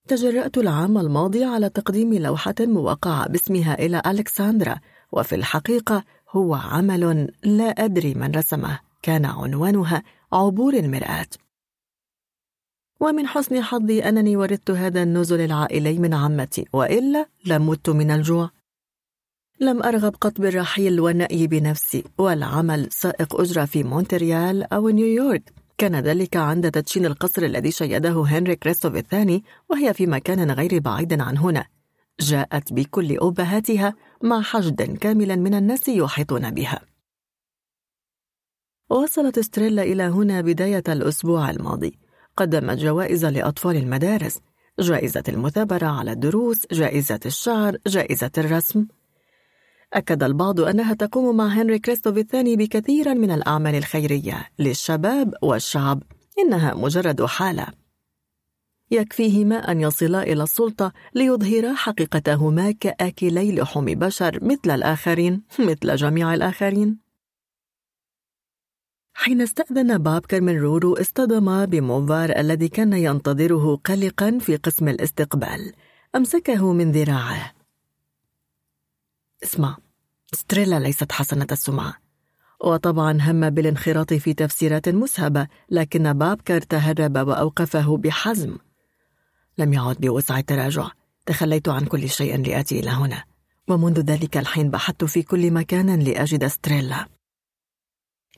تجرأت 0.08 0.58
العام 0.58 0.98
الماضي 0.98 1.44
على 1.44 1.68
تقديم 1.68 2.14
لوحة 2.14 2.54
موقعة 2.60 3.28
باسمها 3.28 3.74
إلى 3.74 4.02
ألكسندرا 4.06 4.80
وفي 5.12 5.34
الحقيقة 5.34 6.04
هو 6.36 6.54
عمل 6.54 7.32
لا 7.44 7.64
أدري 7.64 8.14
من 8.14 8.30
رسمه. 8.34 8.78
كان 9.02 9.24
عنوانها 9.24 10.02
عبور 10.32 10.74
المرآة. 10.74 11.26
ومن 13.00 13.26
حسن 13.26 13.62
حظي 13.62 14.08
أنني 14.08 14.36
ورثت 14.36 14.70
هذا 14.70 15.02
النزل 15.02 15.40
العائلي 15.40 15.98
من 15.98 16.14
عمتي 16.14 16.64
وإلا 16.72 17.26
لمت 17.46 17.90
من 17.90 18.10
الجوع. 18.10 18.50
لم 19.60 19.82
أرغب 19.82 20.14
قط 20.20 20.40
بالرحيل 20.40 21.00
والنأي 21.00 21.46
بنفسي 21.46 22.04
والعمل 22.18 22.92
سائق 22.92 23.40
أجرة 23.40 23.64
في 23.64 23.82
مونتريال 23.82 24.72
أو 24.72 24.88
نيويورك. 24.88 25.52
كان 25.78 25.96
ذلك 25.96 26.36
عند 26.36 26.70
تدشين 26.70 27.06
القصر 27.06 27.42
الذي 27.42 27.70
شيده 27.70 28.22
هنري 28.22 28.56
كريستوف 28.56 28.96
الثاني 28.96 29.44
وهي 29.70 29.94
في 29.94 30.06
مكان 30.06 30.50
غير 30.50 30.78
بعيد 30.78 31.20
عن 31.20 31.38
هنا. 31.38 31.66
جاءت 32.20 32.72
بكل 32.72 33.18
أبهاتها 33.20 33.94
مع 34.22 34.42
حشد 34.42 34.82
كامل 34.82 35.38
من 35.38 35.54
الناس 35.54 35.88
يحيطون 35.88 36.50
بها. 36.50 36.80
وصلت 38.90 39.40
ستريلا 39.40 39.82
إلى 39.82 40.02
هنا 40.02 40.40
بداية 40.40 40.82
الأسبوع 40.88 41.50
الماضي. 41.50 41.98
قدمت 42.36 42.78
جوائز 42.78 43.24
لأطفال 43.24 43.76
المدارس 43.76 44.40
جائزة 44.80 45.22
المثابرة 45.28 45.86
على 45.86 46.12
الدروس 46.12 46.66
جائزة 46.72 47.20
الشعر 47.26 47.76
جائزة 47.86 48.30
الرسم. 48.38 48.86
أكد 49.92 50.22
البعض 50.22 50.60
أنها 50.60 50.94
تقوم 50.94 51.36
مع 51.36 51.46
هنري 51.46 51.78
كريستوف 51.78 52.18
الثاني 52.18 52.56
بكثير 52.56 53.14
من 53.14 53.30
الأعمال 53.30 53.74
الخيرية 53.74 54.48
للشباب 54.58 55.34
والشعب 55.42 56.02
إنها 56.38 56.74
مجرد 56.74 57.24
حالة. 57.24 57.66
يكفيهما 58.90 59.56
أن 59.56 59.80
يصلا 59.80 60.22
إلى 60.22 60.42
السلطة 60.42 60.92
ليظهرا 61.14 61.74
حقيقتهما 61.74 62.70
كآكلي 62.70 63.52
لحوم 63.52 63.84
بشر 63.84 64.44
مثل 64.44 64.70
الآخرين 64.70 65.42
مثل 65.58 65.96
جميع 65.96 66.34
الآخرين. 66.34 66.98
حين 69.14 69.42
استأذن 69.42 69.98
بابكر 69.98 70.40
من 70.40 70.58
رورو 70.58 70.94
اصطدم 70.94 71.66
بموفار 71.66 72.38
الذي 72.38 72.68
كان 72.68 72.92
ينتظره 72.92 73.76
قلقا 73.76 74.38
في 74.38 74.56
قسم 74.56 74.88
الاستقبال. 74.88 75.72
أمسكه 76.16 76.72
من 76.72 76.92
ذراعه. 76.92 77.52
اسمع 79.42 79.76
ستريلا 80.34 80.78
ليست 80.78 81.12
حسنة 81.12 81.46
السمعة. 81.52 81.94
وطبعا 82.64 83.18
هم 83.20 83.50
بالانخراط 83.50 84.14
في 84.14 84.34
تفسيرات 84.34 84.88
مسهبة 84.88 85.48
لكن 85.70 86.12
بابكر 86.12 86.60
تهرب 86.60 87.16
وأوقفه 87.28 87.96
بحزم. 87.96 88.56
لم 89.58 89.72
يعد 89.72 89.96
بوسع 89.96 90.38
التراجع. 90.38 90.90
تخليت 91.26 91.68
عن 91.68 91.84
كل 91.84 92.08
شيء 92.08 92.36
لآتي 92.36 92.80
إلى 92.80 92.90
هنا. 92.90 93.24
ومنذ 93.68 94.00
ذلك 94.00 94.36
الحين 94.36 94.70
بحثت 94.70 95.04
في 95.04 95.22
كل 95.22 95.50
مكان 95.50 96.00
لأجد 96.00 96.46
ستريلا. 96.46 97.06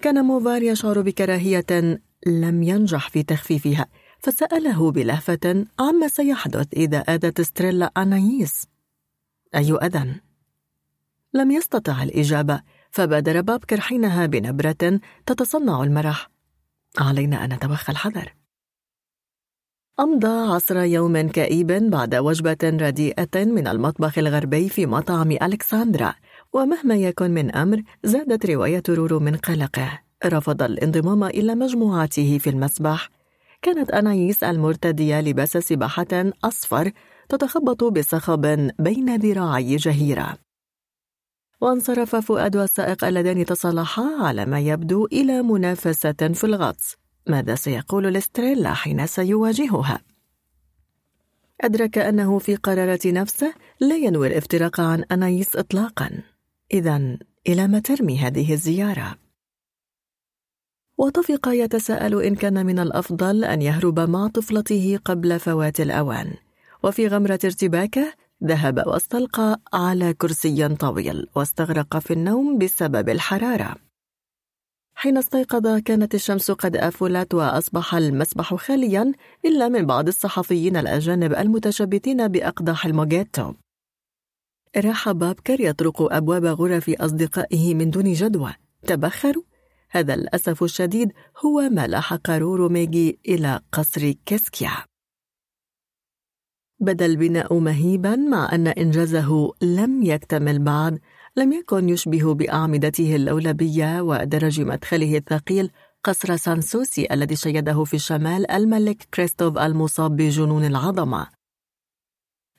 كان 0.03 0.25
موفار 0.25 0.63
يشعر 0.63 1.01
بكراهية 1.01 2.01
لم 2.27 2.63
ينجح 2.63 3.09
في 3.11 3.23
تخفيفها 3.23 3.87
فسأله 4.19 4.91
بلهفة 4.91 5.67
عما 5.81 6.09
سيحدث 6.09 6.67
إذا 6.73 6.99
آذت 6.99 7.41
ستريلا 7.41 7.93
أنايس 7.97 8.67
أي 9.55 9.73
أذى؟ 9.73 10.21
لم 11.35 11.51
يستطع 11.51 12.03
الإجابة 12.03 12.63
فبادر 12.91 13.41
بابكر 13.41 13.81
حينها 13.81 14.27
بنبرة 14.27 15.01
تتصنع 15.27 15.83
المرح. 15.83 16.31
علينا 16.99 17.45
أن 17.45 17.53
نتوخى 17.53 17.93
الحذر. 17.93 18.35
أمضى 20.01 20.53
عصر 20.53 20.77
يوم 20.77 21.29
كئيب 21.29 21.67
بعد 21.67 22.15
وجبة 22.15 22.59
رديئة 22.65 23.45
من 23.45 23.67
المطبخ 23.67 24.19
الغربي 24.19 24.69
في 24.69 24.87
مطعم 24.87 25.31
ألكسندرا 25.31 26.15
ومهما 26.53 26.97
يكن 26.97 27.31
من 27.31 27.55
أمر 27.55 27.83
زادت 28.05 28.47
رواية 28.47 28.83
رورو 28.89 29.21
من 29.21 29.37
قلقه. 29.37 30.01
رفض 30.27 30.63
الانضمام 30.63 31.25
إلى 31.25 31.55
مجموعته 31.55 32.39
في 32.39 32.51
المسبح. 32.51 33.09
كانت 33.63 33.91
أنايس 33.91 34.45
المرتدية 34.45 35.21
لباس 35.21 35.57
سباحة 35.57 36.33
أصفر 36.45 36.93
تتخبط 37.29 37.85
بصخب 37.85 38.71
بين 38.79 39.17
ذراعي 39.17 39.77
جهيرة. 39.77 40.35
وانصرف 41.61 42.17
فؤاد 42.17 42.57
والسائق 42.57 43.05
اللذان 43.05 43.45
تصالحا 43.45 44.09
على 44.21 44.47
ما 44.47 44.61
يبدو 44.61 45.07
إلى 45.07 45.43
منافسة 45.43 46.13
في 46.13 46.45
الغطس. 46.45 46.97
ماذا 47.29 47.55
سيقول 47.55 48.05
لستريلا 48.05 48.75
حين 48.75 49.07
سيواجهها؟ 49.07 50.01
أدرك 51.61 51.99
أنه 51.99 52.39
في 52.39 52.57
قرارة 52.57 53.01
نفسه 53.07 53.55
لا 53.81 53.97
ينوي 53.97 54.27
الافتراق 54.27 54.81
عن 54.81 55.05
أنايس 55.13 55.57
إطلاقا 55.57 56.23
إذا 56.73 57.19
إلى 57.49 57.69
ما 57.69 57.79
ترمي 57.79 58.19
هذه 58.19 58.53
الزيارة؟ 58.53 59.19
وطفق 60.99 61.49
يتساءل 61.49 62.23
إن 62.23 62.35
كان 62.35 62.67
من 62.67 62.79
الأفضل 62.79 63.45
أن 63.45 63.63
يهرب 63.63 64.01
مع 64.01 64.29
طفلته 64.29 64.99
قبل 65.05 65.41
فوات 65.41 65.81
الأوان 65.81 66.35
وفي 66.83 67.09
غمرة 67.09 67.39
ارتباكه 67.45 68.13
ذهب 68.45 68.87
واستلقى 68.87 69.61
على 69.73 70.15
كرسي 70.15 70.69
طويل 70.69 71.27
واستغرق 71.37 71.99
في 71.99 72.13
النوم 72.13 72.59
بسبب 72.59 73.09
الحرارة 73.09 73.88
حين 75.01 75.19
استيقظ 75.19 75.79
كانت 75.79 76.15
الشمس 76.15 76.51
قد 76.51 76.77
أفلت 76.77 77.35
وأصبح 77.35 77.95
المسبح 77.95 78.55
خاليا 78.55 79.13
إلا 79.45 79.69
من 79.69 79.87
بعض 79.87 80.09
الصحفيين 80.09 80.77
الأجانب 80.77 81.33
المتشبثين 81.33 82.29
بأقداح 82.29 82.87
الموجيتو 82.87 83.53
راح 84.77 85.11
بابكر 85.11 85.61
يطرق 85.61 86.13
أبواب 86.13 86.45
غرف 86.45 86.91
أصدقائه 86.91 87.75
من 87.75 87.91
دون 87.91 88.13
جدوى. 88.13 88.55
تبخروا؟ 88.87 89.43
هذا 89.91 90.15
الأسف 90.15 90.63
الشديد 90.63 91.13
هو 91.45 91.61
ما 91.61 91.87
لاحق 91.87 92.31
رورو 92.31 92.69
ميجي 92.69 93.19
إلى 93.29 93.61
قصر 93.73 94.13
كيسكيا. 94.27 94.73
بدا 96.81 97.07
البناء 97.07 97.59
مهيبا 97.59 98.17
مع 98.17 98.53
أن 98.53 98.67
إنجازه 98.67 99.53
لم 99.63 100.03
يكتمل 100.03 100.59
بعد 100.59 101.01
لم 101.39 101.53
يكن 101.53 101.89
يشبه 101.89 102.35
بأعمدته 102.35 103.17
اللولبية 103.17 104.01
ودرج 104.01 104.61
مدخله 104.61 105.17
الثقيل 105.17 105.71
قصر 106.05 106.37
سانسوسي 106.37 107.07
الذي 107.11 107.37
شيده 107.37 107.85
في 107.85 107.95
الشمال 107.95 108.51
الملك 108.51 109.09
كريستوف 109.15 109.59
المصاب 109.59 110.17
بجنون 110.17 110.65
العظمة 110.65 111.27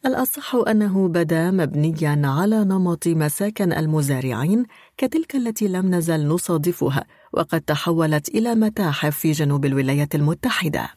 الأصح 0.06 0.56
أنه 0.56 1.08
بدا 1.08 1.52
مبنيا 1.52 2.22
على 2.26 2.64
نمط 2.64 3.08
مساكن 3.08 3.74
المزارعين 3.74 4.66
كتلك 4.98 5.36
التي 5.36 5.68
لم 5.68 5.96
نزل 5.96 6.28
نصادفها 6.28 7.06
وقد 7.34 7.62
تحولت 7.62 8.30
إلى 8.30 8.56
متاحف 8.56 9.18
في 9.18 9.32
جنوب 9.32 9.66
الولايات 9.66 10.16
المتحدة. 10.16 10.90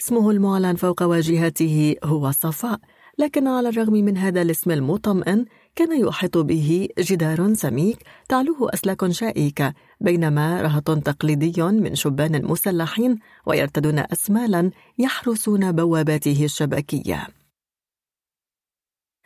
اسمه 0.00 0.30
المعلن 0.30 0.76
فوق 0.76 1.02
واجهته 1.02 1.96
هو 2.04 2.30
صفاء 2.30 2.80
لكن 3.18 3.46
على 3.48 3.68
الرغم 3.68 3.92
من 3.92 4.16
هذا 4.16 4.42
الاسم 4.42 4.70
المطمئن 4.70 5.46
كان 5.76 6.00
يحيط 6.00 6.38
به 6.38 6.88
جدار 6.98 7.54
سميك 7.54 7.98
تعلوه 8.28 8.74
أسلاك 8.74 9.10
شائكة 9.10 9.74
بينما 10.00 10.62
رهط 10.62 10.90
تقليدي 10.90 11.62
من 11.62 11.94
شبان 11.94 12.44
مسلحين 12.44 13.18
ويرتدون 13.46 13.98
أسمالا 13.98 14.70
يحرسون 14.98 15.72
بواباته 15.72 16.44
الشبكية 16.44 17.26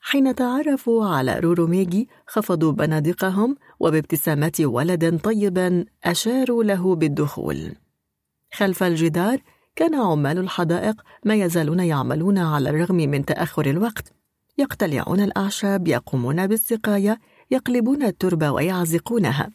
حين 0.07 0.35
تعرفوا 0.35 1.07
على 1.07 1.39
روروميجي 1.39 2.09
خفضوا 2.27 2.73
بنادقهم 2.73 3.57
وبابتسامات 3.81 4.61
ولد 4.61 5.21
طيب 5.21 5.87
أشاروا 6.05 6.65
له 6.65 6.95
بالدخول. 6.95 7.77
خلف 8.53 8.83
الجدار 8.83 9.39
كان 9.77 9.95
عمال 9.95 10.39
الحدائق 10.39 11.03
ما 11.25 11.35
يزالون 11.35 11.81
يعملون 11.81 12.39
على 12.39 12.71
الرغم 12.71 12.97
من 12.97 13.25
تأخر 13.25 13.67
الوقت 13.67 14.13
يقتلعون 14.59 15.21
الأعشاب 15.21 15.89
يقومون 15.89 16.47
بالسقاية 16.47 17.21
يقلبون 17.51 18.03
التربة 18.03 18.51
ويعزقونها. 18.51 19.51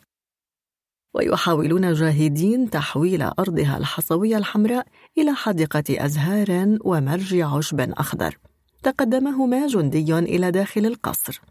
ويحاولون 1.13 1.93
جاهدين 1.93 2.69
تحويل 2.69 3.21
أرضها 3.21 3.77
الحصوية 3.77 4.37
الحمراء 4.37 4.87
إلى 5.17 5.33
حديقة 5.33 5.83
أزهار 5.89 6.77
ومرج 6.81 7.35
عشب 7.35 7.81
أخضر. 7.81 8.37
تقدمهما 8.83 9.67
جندي 9.67 10.19
إلى 10.19 10.51
داخل 10.51 10.85
القصر. 10.85 11.41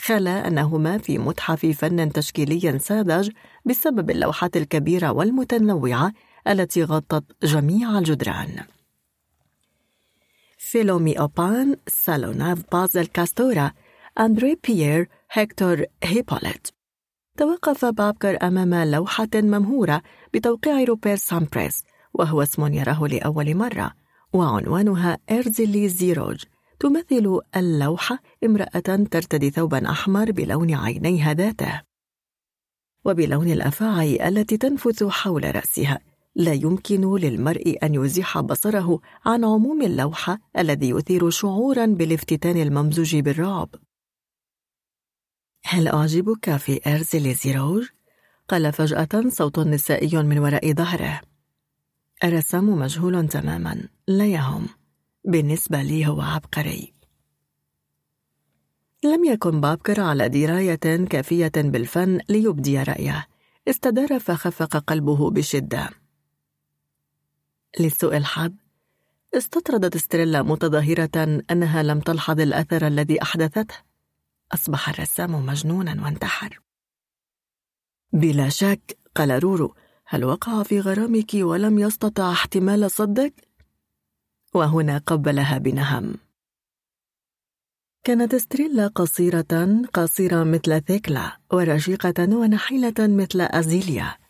خلا 0.00 0.48
أنهما 0.48 0.98
في 0.98 1.18
متحف 1.18 1.66
فن 1.66 2.12
تشكيلي 2.12 2.78
ساذج 2.78 3.30
بسبب 3.64 4.10
اللوحات 4.10 4.56
الكبيرة 4.56 5.12
والمتنوعة 5.12 6.12
التي 6.48 6.84
غطت 6.84 7.24
جميع 7.42 7.98
الجدران. 7.98 8.64
فيلومي 10.72 11.18
أوبان 11.18 11.76
سالوناف 11.88 12.62
بازل 12.72 13.06
كاستورا 13.06 13.72
أندري 14.20 14.58
بيير 14.64 15.08
هكتور 15.30 15.84
هيبوليت. 16.02 16.68
توقف 17.38 17.84
بابكر 17.84 18.46
أمام 18.46 18.74
لوحة 18.74 19.28
ممهورة 19.34 20.02
بتوقيع 20.34 20.84
روبير 20.84 21.16
سامبريس 21.16 21.84
وهو 22.14 22.42
اسم 22.42 22.72
يراه 22.72 23.06
لأول 23.06 23.54
مرة 23.54 23.92
وعنوانها 24.32 25.18
إرزيلي 25.30 25.88
زيروج. 25.88 26.44
تمثل 26.80 27.40
اللوحة 27.56 28.18
امرأة 28.44 29.06
ترتدي 29.10 29.50
ثوبا 29.50 29.90
أحمر 29.90 30.30
بلون 30.30 30.74
عينيها 30.74 31.34
ذاته. 31.34 31.82
وبلون 33.04 33.52
الأفاعي 33.52 34.28
التي 34.28 34.56
تنفث 34.56 35.04
حول 35.04 35.54
رأسها. 35.54 36.11
لا 36.34 36.52
يمكن 36.52 37.16
للمرء 37.16 37.78
أن 37.82 37.94
يزيح 37.94 38.40
بصره 38.40 39.00
عن 39.26 39.44
عموم 39.44 39.82
اللوحة 39.82 40.40
الذي 40.58 40.90
يثير 40.90 41.30
شعورا 41.30 41.86
بالافتتان 41.86 42.62
الممزوج 42.62 43.16
بالرعب. 43.16 43.68
هل 45.64 45.88
أعجبك 45.88 46.56
في 46.56 46.80
إرز 46.86 47.16
ليزيروج؟ 47.16 47.88
قال 48.48 48.72
فجأة 48.72 49.28
صوت 49.28 49.58
نسائي 49.58 50.22
من 50.22 50.38
وراء 50.38 50.72
ظهره. 50.72 51.20
الرسام 52.24 52.78
مجهول 52.78 53.28
تماما 53.28 53.88
لا 54.08 54.26
يهم. 54.26 54.66
بالنسبة 55.24 55.82
لي 55.82 56.06
هو 56.06 56.20
عبقري. 56.20 56.94
لم 59.04 59.24
يكن 59.24 59.60
بابكر 59.60 60.00
على 60.00 60.28
دراية 60.28 61.04
كافية 61.10 61.52
بالفن 61.56 62.20
ليبدي 62.28 62.82
رأيه. 62.82 63.26
استدار 63.68 64.18
فخفق 64.18 64.76
قلبه 64.76 65.30
بشدة. 65.30 66.01
لسوء 67.80 68.16
الحظ. 68.16 68.52
استطردت 69.34 69.96
ستريلا 69.96 70.42
متظاهرة 70.42 71.42
أنها 71.50 71.82
لم 71.82 72.00
تلحظ 72.00 72.40
الأثر 72.40 72.86
الذي 72.86 73.22
أحدثته. 73.22 73.74
أصبح 74.52 74.88
الرسام 74.88 75.46
مجنونا 75.46 76.04
وانتحر. 76.04 76.60
بلا 78.12 78.48
شك 78.48 78.98
قال 79.14 79.42
رورو 79.42 79.74
هل 80.06 80.24
وقع 80.24 80.62
في 80.62 80.80
غرامك 80.80 81.34
ولم 81.34 81.78
يستطع 81.78 82.32
احتمال 82.32 82.90
صدك؟ 82.90 83.48
وهنا 84.54 84.98
قبلها 84.98 85.58
بنهم. 85.58 86.14
كانت 88.04 88.36
ستريلا 88.36 88.86
قصيرة 88.86 89.82
قصيرة 89.94 90.44
مثل 90.44 90.80
ثيكلا 90.80 91.38
ورشيقة 91.52 92.36
ونحيلة 92.36 92.94
مثل 92.98 93.40
أزيليا. 93.40 94.21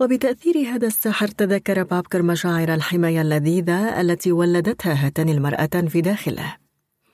وبتأثير 0.00 0.58
هذا 0.58 0.86
السحر 0.86 1.28
تذكر 1.28 1.82
بابكر 1.82 2.22
مشاعر 2.22 2.74
الحماية 2.74 3.20
اللذيذة 3.20 4.00
التي 4.00 4.32
ولدتها 4.32 5.06
هاتان 5.06 5.28
المرأتان 5.28 5.88
في 5.88 6.00
داخله 6.00 6.56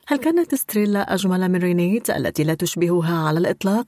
هل 0.07 0.17
كانت 0.17 0.55
ستريلا 0.55 1.13
أجمل 1.13 1.49
من 1.49 1.59
رينيت 1.59 2.09
التي 2.09 2.43
لا 2.43 2.53
تشبهها 2.53 3.27
على 3.27 3.39
الإطلاق؟ 3.39 3.87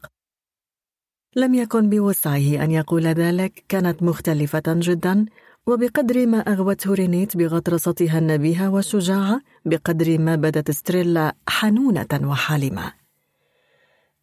لم 1.35 1.53
يكن 1.53 1.89
بوسعه 1.89 2.63
أن 2.63 2.71
يقول 2.71 3.03
ذلك 3.03 3.63
كانت 3.69 4.03
مختلفة 4.03 4.63
جدا 4.67 5.25
وبقدر 5.67 6.25
ما 6.25 6.37
أغوته 6.37 6.93
رينيت 6.93 7.37
بغطرستها 7.37 8.19
النبيهة 8.19 8.69
والشجاعة 8.69 9.41
بقدر 9.65 10.17
ما 10.17 10.35
بدت 10.35 10.71
ستريلا 10.71 11.35
حنونة 11.47 12.07
وحالمة 12.23 13.04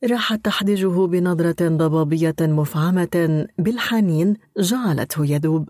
راحت 0.04 0.44
تحدجه 0.44 1.06
بنظرة 1.06 1.68
ضبابية 1.68 2.34
مفعمة 2.40 3.46
بالحنين 3.58 4.36
جعلته 4.58 5.26
يذوب. 5.26 5.68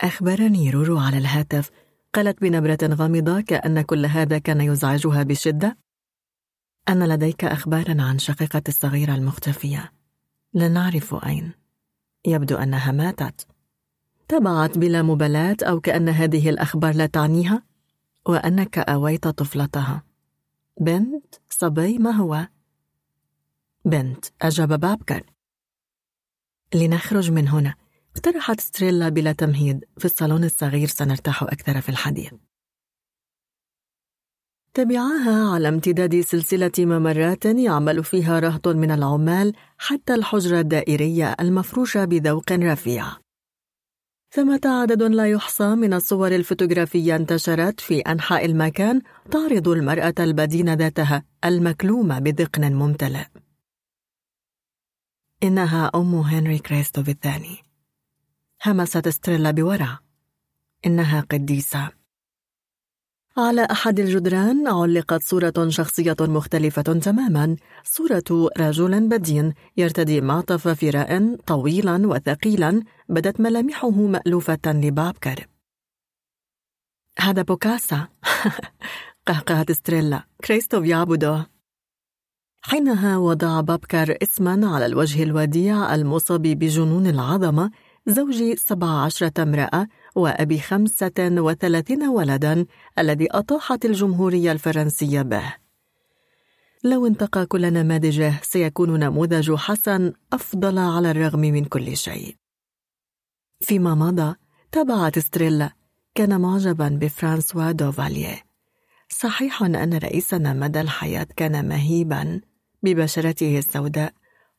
أخبرني 0.00 0.70
رورو 0.70 0.98
على 0.98 1.18
الهاتف. 1.18 1.70
قالت 2.14 2.40
بنبرة 2.40 2.78
غامضة 2.82 3.40
كأن 3.40 3.82
كل 3.82 4.06
هذا 4.06 4.38
كان 4.38 4.60
يزعجها 4.60 5.22
بشدة. 5.22 5.78
أن 6.88 7.08
لديك 7.08 7.44
أخبارا 7.44 8.02
عن 8.02 8.18
شقيقتي 8.18 8.62
الصغيرة 8.68 9.14
المختفية. 9.14 9.92
لا 10.54 10.68
نعرف 10.68 11.14
أين. 11.14 11.52
يبدو 12.26 12.56
أنها 12.56 12.92
ماتت. 12.92 13.46
تبعت 14.28 14.78
بلا 14.78 15.02
مبالاة 15.02 15.56
أو 15.62 15.80
كأن 15.80 16.08
هذه 16.08 16.50
الأخبار 16.50 16.94
لا 16.94 17.06
تعنيها. 17.06 17.62
وأنك 18.26 18.78
أويت 18.78 19.28
طفلتها. 19.28 20.02
بنت؟ 20.80 21.34
صبي 21.58 21.98
ما 21.98 22.10
هو؟ 22.10 22.48
بنت 23.84 24.24
أجاب 24.42 24.80
بابكر. 24.80 25.26
لنخرج 26.74 27.30
من 27.30 27.48
هنا. 27.48 27.74
اقترحت 28.16 28.60
ستريلا 28.60 29.08
بلا 29.08 29.32
تمهيد. 29.32 29.84
في 29.98 30.04
الصالون 30.04 30.44
الصغير 30.44 30.88
سنرتاح 30.88 31.42
أكثر 31.42 31.80
في 31.80 31.88
الحديث 31.88 32.34
تبعاها 34.74 35.54
على 35.54 35.68
امتداد 35.68 36.20
سلسلة 36.20 36.72
ممرات 36.78 37.44
يعمل 37.44 38.04
فيها 38.04 38.40
رهط 38.40 38.68
من 38.68 38.90
العمال 38.90 39.52
حتى 39.78 40.14
الحجرة 40.14 40.60
الدائرية 40.60 41.36
المفروشة 41.40 42.04
بذوق 42.04 42.52
رفيع. 42.52 43.23
ثمة 44.34 44.60
عدد 44.64 45.02
لا 45.02 45.30
يحصى 45.30 45.74
من 45.74 45.94
الصور 45.94 46.34
الفوتوغرافية 46.34 47.16
انتشرت 47.16 47.80
في 47.80 48.00
أنحاء 48.00 48.44
المكان 48.44 49.02
تعرض 49.30 49.68
المرأة 49.68 50.14
البدينة 50.18 50.72
ذاتها 50.72 51.24
المكلومة 51.44 52.18
بذقن 52.18 52.72
ممتلئ. 52.72 53.26
إنها 55.42 55.90
أم 55.94 56.14
هنري 56.14 56.58
كريستوف 56.58 57.08
الثاني. 57.08 57.58
همست 58.66 59.08
ستريلا 59.08 59.50
بورع. 59.50 59.98
إنها 60.86 61.20
قديسة. 61.20 62.03
على 63.36 63.62
أحد 63.70 64.00
الجدران 64.00 64.68
علقت 64.68 65.22
صورة 65.22 65.68
شخصية 65.68 66.16
مختلفة 66.20 66.82
تماما. 66.82 67.56
صورة 67.84 68.50
رجل 68.58 69.08
بدين 69.08 69.54
يرتدي 69.76 70.20
معطف 70.20 70.68
فراء 70.68 71.36
طويلا 71.46 72.06
وثقيلا 72.06 72.82
بدت 73.08 73.40
ملامحه 73.40 73.90
مألوفة 73.90 74.58
لبابكر 74.66 75.46
هذا 77.18 77.42
بوكاسا. 77.42 78.08
قهقهت 79.26 79.72
ستريلا. 79.72 80.22
كريستوف 80.44 80.84
يعبده. 80.84 81.46
حينها 82.62 83.16
وضع 83.18 83.60
بابكر 83.60 84.16
اسما 84.22 84.74
على 84.74 84.86
الوجه 84.86 85.22
الوديع 85.22 85.94
المصاب 85.94 86.42
بجنون 86.42 87.06
العظمة 87.06 87.70
زوج 88.06 88.54
سبع 88.54 88.88
عشرة 89.04 89.42
امرأة 89.42 89.86
وأبي 90.14 90.58
خمسة 90.58 91.12
وثلاثين 91.20 92.02
ولدا 92.02 92.66
الذي 92.98 93.28
أطاحت 93.30 93.84
الجمهورية 93.84 94.52
الفرنسية 94.52 95.22
به. 95.22 95.54
لو 96.84 97.06
انتقى 97.06 97.46
كل 97.46 97.72
نماذجه 97.72 98.40
سيكون 98.42 99.00
نموذج 99.00 99.54
حسن 99.54 100.12
أفضل 100.32 100.78
على 100.78 101.10
الرغم 101.10 101.40
من 101.40 101.64
كل 101.64 101.96
شيء. 101.96 102.36
فيما 103.60 103.94
مضى 103.94 104.34
تابعت 104.72 105.18
ستريلا 105.18 105.70
كان 106.14 106.40
معجبا 106.40 106.88
بفرانسوا 106.88 107.72
دوفاليه 107.72 108.42
صحيح 109.08 109.62
أن 109.62 109.94
رئيسنا 109.94 110.52
مدى 110.52 110.80
الحياة 110.80 111.26
كان 111.36 111.68
مهيبا 111.68 112.40
ببشرته 112.82 113.58
السوداء 113.58 114.12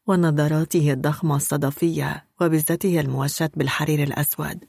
ونظراته 0.07 0.93
الضخمة 0.93 1.35
الصدفية 1.35 2.27
وبزته 2.41 2.99
الموشاة 2.99 3.49
بالحرير 3.55 4.03
الأسود. 4.03 4.65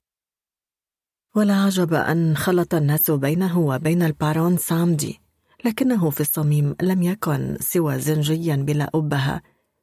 ولا 1.37 1.55
عجب 1.55 1.95
أن 1.95 2.37
خلط 2.37 2.75
الناس 2.75 3.11
بينه 3.11 3.59
وبين 3.59 4.03
البارون 4.03 4.57
سامدي 4.57 5.21
لكنه 5.65 6.11
في 6.11 6.21
الصميم 6.21 6.77
لم 6.83 7.03
يكن 7.03 7.57
سوى 7.61 7.99
زنجيا 7.99 8.57
بلا 8.57 8.91
أبهة. 8.95 9.43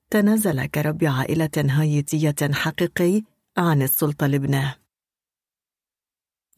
تنازل 0.09 0.65
كرب 0.65 1.03
عائلة 1.03 1.49
هايتية 1.57 2.53
حقيقي 2.53 3.21
عن 3.57 3.81
السلطة 3.81 4.27
لابنه. 4.27 4.75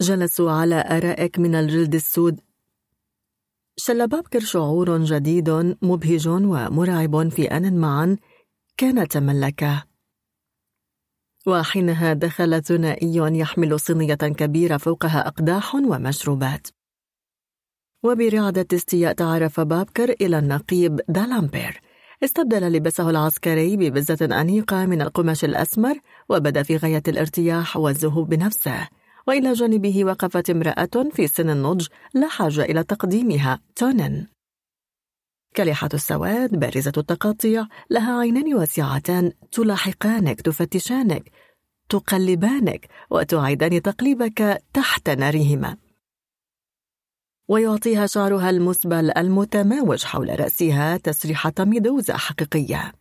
جلسوا 0.01 0.51
على 0.51 0.85
أرائك 0.88 1.40
من 1.40 1.56
الجلد 1.56 1.95
السود. 1.95 2.40
شل 3.78 4.08
بابكر 4.08 4.40
شعور 4.40 4.97
جديد 5.03 5.49
مبهج 5.81 6.28
ومرعب 6.28 7.29
في 7.29 7.47
آن 7.47 7.78
معا 7.78 8.17
كان 8.78 9.08
تملكه 9.08 9.83
وحينها 11.47 12.13
دخل 12.13 12.63
ثنائي 12.63 13.40
يحمل 13.40 13.79
صينية 13.79 14.13
كبيرة 14.13 14.78
فوقها 14.78 15.28
أقداح 15.28 15.76
ومشروبات. 15.76 16.67
وبرعدة 18.03 18.67
استياء 18.74 19.13
تعرف 19.13 19.60
بابكر 19.60 20.15
إلى 20.22 20.40
النقيب 20.40 21.01
دالامبير 21.10 21.81
استبدل 22.24 22.74
لباسه 22.74 23.10
العسكري 23.10 23.78
ببزة 23.78 24.42
أنيقة 24.42 24.85
من 24.85 25.01
القماش 25.01 25.45
الأسمر 25.45 25.99
وبدأ 26.29 26.63
في 26.63 26.78
غاية 26.78 27.03
الارتياح 27.08 27.78
والزهو 27.78 28.24
بنفسه. 28.24 28.88
وإلى 29.28 29.53
جانبه 29.53 30.06
وقفت 30.06 30.49
امرأة 30.49 31.10
في 31.11 31.28
سن 31.28 31.49
النضج 31.49 31.88
لا 32.13 32.28
حاجة 32.28 32.61
إلى 32.61 32.83
تقديمها 32.83 33.60
تونن. 33.76 34.35
كالحة 35.56 35.90
السواد 35.94 36.60
بارزة 36.60 36.92
التقاطيع 36.98 37.68
لها 37.90 38.20
عينان 38.20 38.54
واسعتان 38.54 39.32
تلاحقانك 39.52 40.42
تفتشانك 40.42 41.32
تقلبانك 41.90 42.88
وتعيدان 43.10 43.82
تقليبك 43.82 44.64
تحت 44.74 45.10
نارهما. 45.10 45.78
ويعطيها 47.48 48.06
شعرها 48.06 48.50
المسبل 48.50 49.12
المتماوج 49.18 50.04
حول 50.06 50.40
رأسها 50.40 50.98
تسريحة 50.98 51.54
ميدوزة 51.60 52.18
حقيقية. 52.18 52.92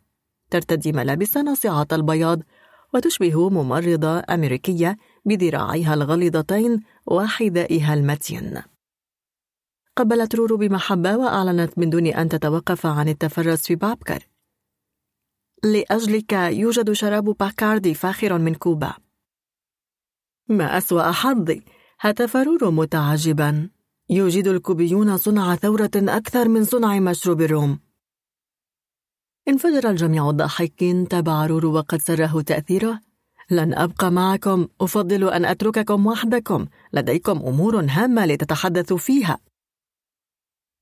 ترتدي 0.49 0.91
ملابس 0.91 1.37
ناصعة 1.37 1.87
البياض 1.91 2.39
وتشبه 2.93 3.49
ممرضة 3.49 4.19
أمريكية 4.29 4.97
بذراعيها 5.25 5.93
الغليظتين 5.93 6.83
وحذائها 7.05 7.93
المتين. 7.93 8.74
قبلت 9.97 10.35
رورو 10.35 10.57
بمحبة 10.57 11.17
وأعلنت 11.17 11.77
من 11.77 11.89
دون 11.89 12.07
أن 12.07 12.29
تتوقف 12.29 12.85
عن 12.85 13.09
التفرس 13.09 13.61
في 13.61 13.75
بابكر. 13.75 14.27
لأجلك 15.63 16.33
يوجد 16.33 16.91
شراب 16.91 17.23
باكاردي 17.23 17.93
فاخر 17.93 18.37
من 18.37 18.55
كوبا. 18.55 18.93
ما 20.49 20.77
أسوأ 20.77 21.11
حظي 21.11 21.63
هتف 21.99 22.35
رورو 22.35 22.71
متعجبا. 22.71 23.69
يجيد 24.09 24.47
الكوبيون 24.47 25.17
صنع 25.17 25.55
ثورة 25.55 25.91
أكثر 25.95 26.47
من 26.47 26.63
صنع 26.63 26.99
مشروب 26.99 27.41
الروم. 27.41 27.79
انفجر 29.47 29.89
الجميع 29.89 30.31
ضاحكين 30.31 31.07
تبع 31.07 31.45
رورو 31.45 31.73
وقد 31.73 32.01
سره 32.01 32.41
تأثيره. 32.41 33.01
لن 33.51 33.73
أبقى 33.73 34.11
معكم 34.11 34.67
أفضل 34.81 35.29
أن 35.29 35.45
أترككم 35.45 36.07
وحدكم. 36.07 36.67
لديكم 36.93 37.37
أمور 37.37 37.85
هامة 37.89 38.25
لتتحدثوا 38.25 38.97
فيها. 38.97 39.39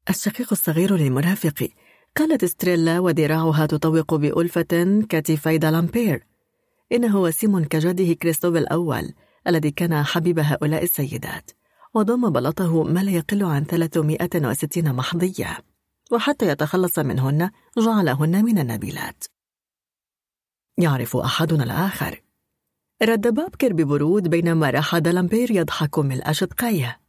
الشقيق 0.09 0.47
الصغير 0.51 0.95
للمرافق. 0.95 1.69
قالت 2.17 2.45
ستريلا 2.45 2.99
وذراعها 2.99 3.65
تطوق 3.65 4.15
بألفة 4.15 5.01
كتفي 5.09 5.57
دالامبير. 5.57 6.25
إنه 6.91 7.21
وسيم 7.21 7.63
كجده 7.63 8.13
كريستوف 8.13 8.55
الأول 8.55 9.13
الذي 9.47 9.71
كان 9.71 10.03
حبيب 10.03 10.39
هؤلاء 10.39 10.83
السيدات. 10.83 11.51
وضم 11.93 12.29
بلاطه 12.29 12.83
ما 12.83 12.99
لا 12.99 13.11
يقل 13.11 13.43
عن 13.43 13.63
360 13.63 14.93
محظية 14.93 15.57
وحتى 16.11 16.47
يتخلص 16.47 16.99
منهن 16.99 17.49
جعلهن 17.77 18.45
من 18.45 18.59
النبيلات. 18.59 19.23
يعرف 20.77 21.17
أحدنا 21.17 21.63
الآخر. 21.63 22.21
رد 23.03 23.27
بابكر 23.27 23.73
ببرود 23.73 24.27
بينما 24.27 24.69
راح 24.69 24.97
دالامبير 24.97 25.51
يضحك 25.51 25.99
ملء 25.99 26.31
شدقيه 26.31 27.02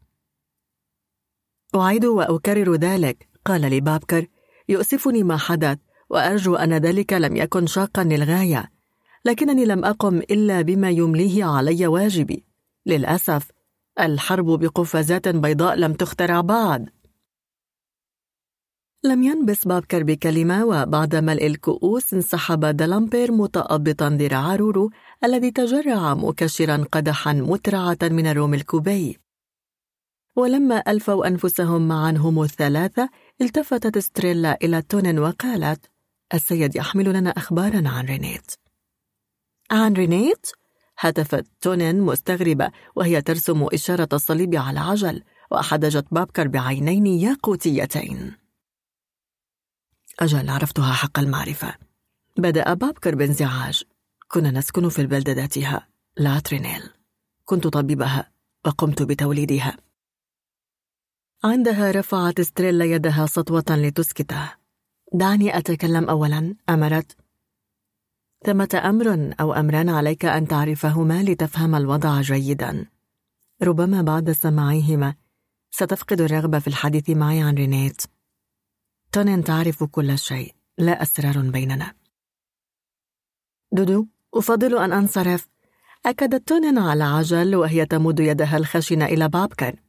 أعيد 1.76 2.04
وأكرر 2.04 2.74
ذلك. 2.74 3.28
قال 3.44 3.60
لي 3.60 3.80
بابكر 3.80 4.26
يؤسفني 4.68 5.22
ما 5.22 5.36
حدث 5.36 5.78
وأرجو 6.10 6.54
أن 6.54 6.72
ذلك 6.72 7.12
لم 7.12 7.36
يكن 7.36 7.66
شاقا 7.66 8.04
للغاية 8.04 8.70
لكنني 9.24 9.64
لم 9.64 9.84
أقم 9.84 10.18
إلا 10.18 10.62
بما 10.62 10.90
يمليه 10.90 11.44
علي 11.44 11.86
واجبي. 11.86 12.44
للأسف 12.86 13.50
الحرب 14.00 14.46
بقفازات 14.46 15.28
بيضاء 15.28 15.76
لم 15.76 15.92
تخترع 15.92 16.40
بعد. 16.40 16.88
لم 19.04 19.22
ينبس 19.22 19.66
بابكر 19.66 20.02
بكلمة 20.02 20.64
وبعد 20.64 21.16
ملء 21.16 21.46
الكؤوس 21.46 22.14
انسحب 22.14 22.64
دلامبير 22.64 23.32
متأبطا 23.32 24.10
ذراع 24.10 24.56
رورو 24.56 24.90
الذي 25.24 25.50
تجرع 25.50 26.14
مكشرا 26.14 26.84
قدحا 26.92 27.32
مترعة 27.32 27.98
من 28.02 28.26
الروم 28.26 28.54
الكوبي. 28.54 29.23
ولما 30.36 30.82
ألفوا 30.88 31.26
أنفسهم 31.26 31.88
معا 31.88 32.10
هم 32.10 32.42
الثلاثة 32.42 33.10
التفتت 33.40 33.98
ستريلا 33.98 34.58
إلى 34.62 34.82
تونين 34.82 35.18
وقالت 35.18 35.90
السيد 36.34 36.76
يحمل 36.76 37.12
لنا 37.12 37.30
أخبارا 37.30 37.88
عن 37.88 38.04
رينيت. 38.04 38.52
عن 39.70 39.92
رينيت؟ 39.92 40.46
هتفت 40.98 41.46
تونين 41.60 42.00
مستغربة 42.00 42.70
وهي 42.96 43.22
ترسم 43.22 43.66
إشارة 43.72 44.08
الصليب 44.12 44.54
على 44.54 44.80
عجل 44.80 45.22
وحدجت 45.50 46.06
بابكر 46.10 46.48
بعينين 46.48 47.06
ياقوتيتين. 47.06 48.36
أجل 50.20 50.50
عرفتها 50.50 50.92
حق 50.92 51.18
المعرفة. 51.18 51.74
بدأ 52.38 52.74
بابكر 52.74 53.14
بانزعاج. 53.14 53.82
كنا 54.28 54.50
نسكن 54.50 54.88
في 54.88 54.98
البلدة 54.98 55.32
ذاتها 55.32 55.88
لا 56.16 56.38
تغينيل. 56.38 56.90
كنت 57.44 57.66
طبيبها 57.66 58.30
وقمت 58.66 59.02
بتوليدها. 59.02 59.76
عندها 61.44 61.90
رفعت 61.90 62.40
ستريلا 62.40 62.84
يدها 62.84 63.26
بسطوة 63.26 63.64
لتسكته 63.70 64.52
دعني 65.12 65.58
أتكلم 65.58 66.08
أولا 66.08 66.56
أمرت. 66.68 67.16
ثمة 68.46 68.82
أمر 68.84 69.34
أو 69.40 69.52
أمران 69.52 69.88
عليك 69.88 70.24
أن 70.24 70.48
تعرفهما 70.48 71.22
لتفهم 71.22 71.74
الوضع 71.74 72.20
جيدا. 72.20 72.86
ربما 73.62 74.02
بعد 74.02 74.32
سماعهما 74.32 75.14
ستفقد 75.70 76.20
الرغبة 76.20 76.58
في 76.58 76.66
الحديث 76.66 77.10
معي 77.10 77.42
عن 77.42 77.54
رينيت. 77.54 78.02
تونين 79.12 79.44
تعرف 79.44 79.84
كل 79.84 80.18
شيء 80.18 80.54
لا 80.78 81.02
أسرار 81.02 81.50
بيننا. 81.50 81.94
دودو 83.72 84.06
أفضل 84.34 84.78
أن 84.78 84.92
أنصرف. 84.92 85.48
أكدت 86.06 86.48
تونين 86.48 86.78
على 86.78 87.04
عجل 87.04 87.56
وهي 87.56 87.86
تمد 87.86 88.20
يدها 88.20 88.56
الخشنة 88.56 89.04
إلى 89.04 89.28
بابكر 89.28 89.83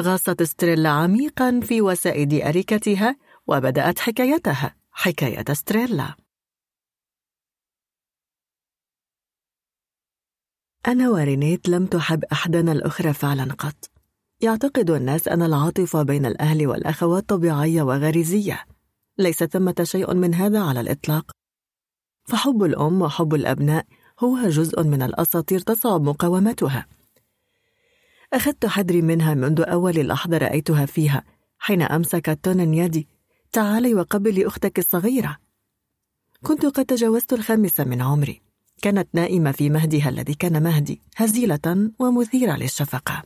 غاصت 0.00 0.42
ستريلا 0.42 0.88
عميقا 0.88 1.60
في 1.60 1.80
وسائد 1.80 2.34
أريكتها 2.34 3.16
وبدأت 3.46 3.98
حكايتها. 3.98 4.74
حكاية 4.90 5.44
ستريلا. 5.52 6.14
أنا 10.86 11.10
ورينيت 11.10 11.68
لم 11.68 11.86
تحب 11.86 12.24
أحدنا 12.24 12.72
الأخرى 12.72 13.12
فعلا 13.12 13.52
قط. 13.52 13.90
يعتقد 14.40 14.90
الناس 14.90 15.28
أن 15.28 15.42
العاطفة 15.42 16.02
بين 16.02 16.26
الأهل 16.26 16.66
والأخوات 16.66 17.28
طبيعية 17.28 17.82
وغريزية. 17.82 18.64
ليس 19.18 19.44
ثمة 19.44 19.74
شيء 19.82 20.14
من 20.14 20.34
هذا 20.34 20.62
على 20.62 20.80
الإطلاق. 20.80 21.30
فحب 22.24 22.64
الأم 22.64 23.02
وحب 23.02 23.34
الأبناء 23.34 23.86
هو 24.20 24.48
جزء 24.48 24.82
من 24.82 25.02
الأساطير 25.02 25.60
تصعب 25.60 26.02
مقاومتها. 26.02 26.86
أخذت 28.34 28.66
حذري 28.66 29.02
منها 29.02 29.34
منذ 29.34 29.60
أول 29.60 30.06
لحظة 30.06 30.38
رأيتها 30.38 30.86
فيها 30.86 31.24
حين 31.58 31.82
أمسكت 31.82 32.38
تونن 32.42 32.74
يدي 32.74 33.08
تعالي 33.52 33.94
وقبلي 33.94 34.46
أختك 34.46 34.78
الصغيرة. 34.78 35.36
كنت 36.42 36.66
قد 36.66 36.84
تجاوزت 36.84 37.32
الخامسة 37.32 37.84
من 37.84 38.02
عمري. 38.02 38.42
كانت 38.82 39.08
نائمة 39.12 39.52
في 39.52 39.70
مهدها 39.70 40.08
الذي 40.08 40.34
كان 40.34 40.62
مهدي 40.62 41.00
هزيلة 41.16 41.90
ومثيرة 41.98 42.56
للشفقة. 42.56 43.22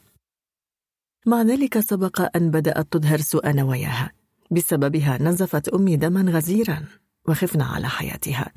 مع 1.26 1.42
ذلك 1.42 1.80
سبق 1.80 2.36
أن 2.36 2.50
بدأت 2.50 2.92
تظهر 2.92 3.20
سوء 3.20 3.52
نواياها. 3.52 4.12
بسببها 4.50 5.18
نزفت 5.22 5.68
أمي 5.68 5.96
دما 5.96 6.32
غزيرا 6.32 6.84
وخفنا 7.28 7.64
على 7.64 7.88
حياتها. 7.88 8.52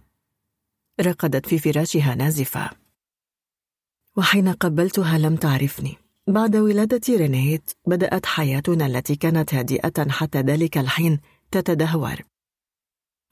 رقدت 1.01 1.45
في 1.45 1.59
فراشها 1.59 2.15
نازفة. 2.15 2.69
وحين 4.17 4.53
قبلتها 4.53 5.17
لم 5.17 5.35
تعرفني. 5.35 6.00
بعد 6.27 6.55
ولادة 6.55 7.01
رينيت 7.09 7.71
بدأت 7.87 8.25
حياتنا 8.25 8.85
التي 8.85 9.15
كانت 9.15 9.53
هادئة 9.53 10.09
حتى 10.09 10.41
ذلك 10.41 10.77
الحين 10.77 11.19
تتدهور. 11.51 12.21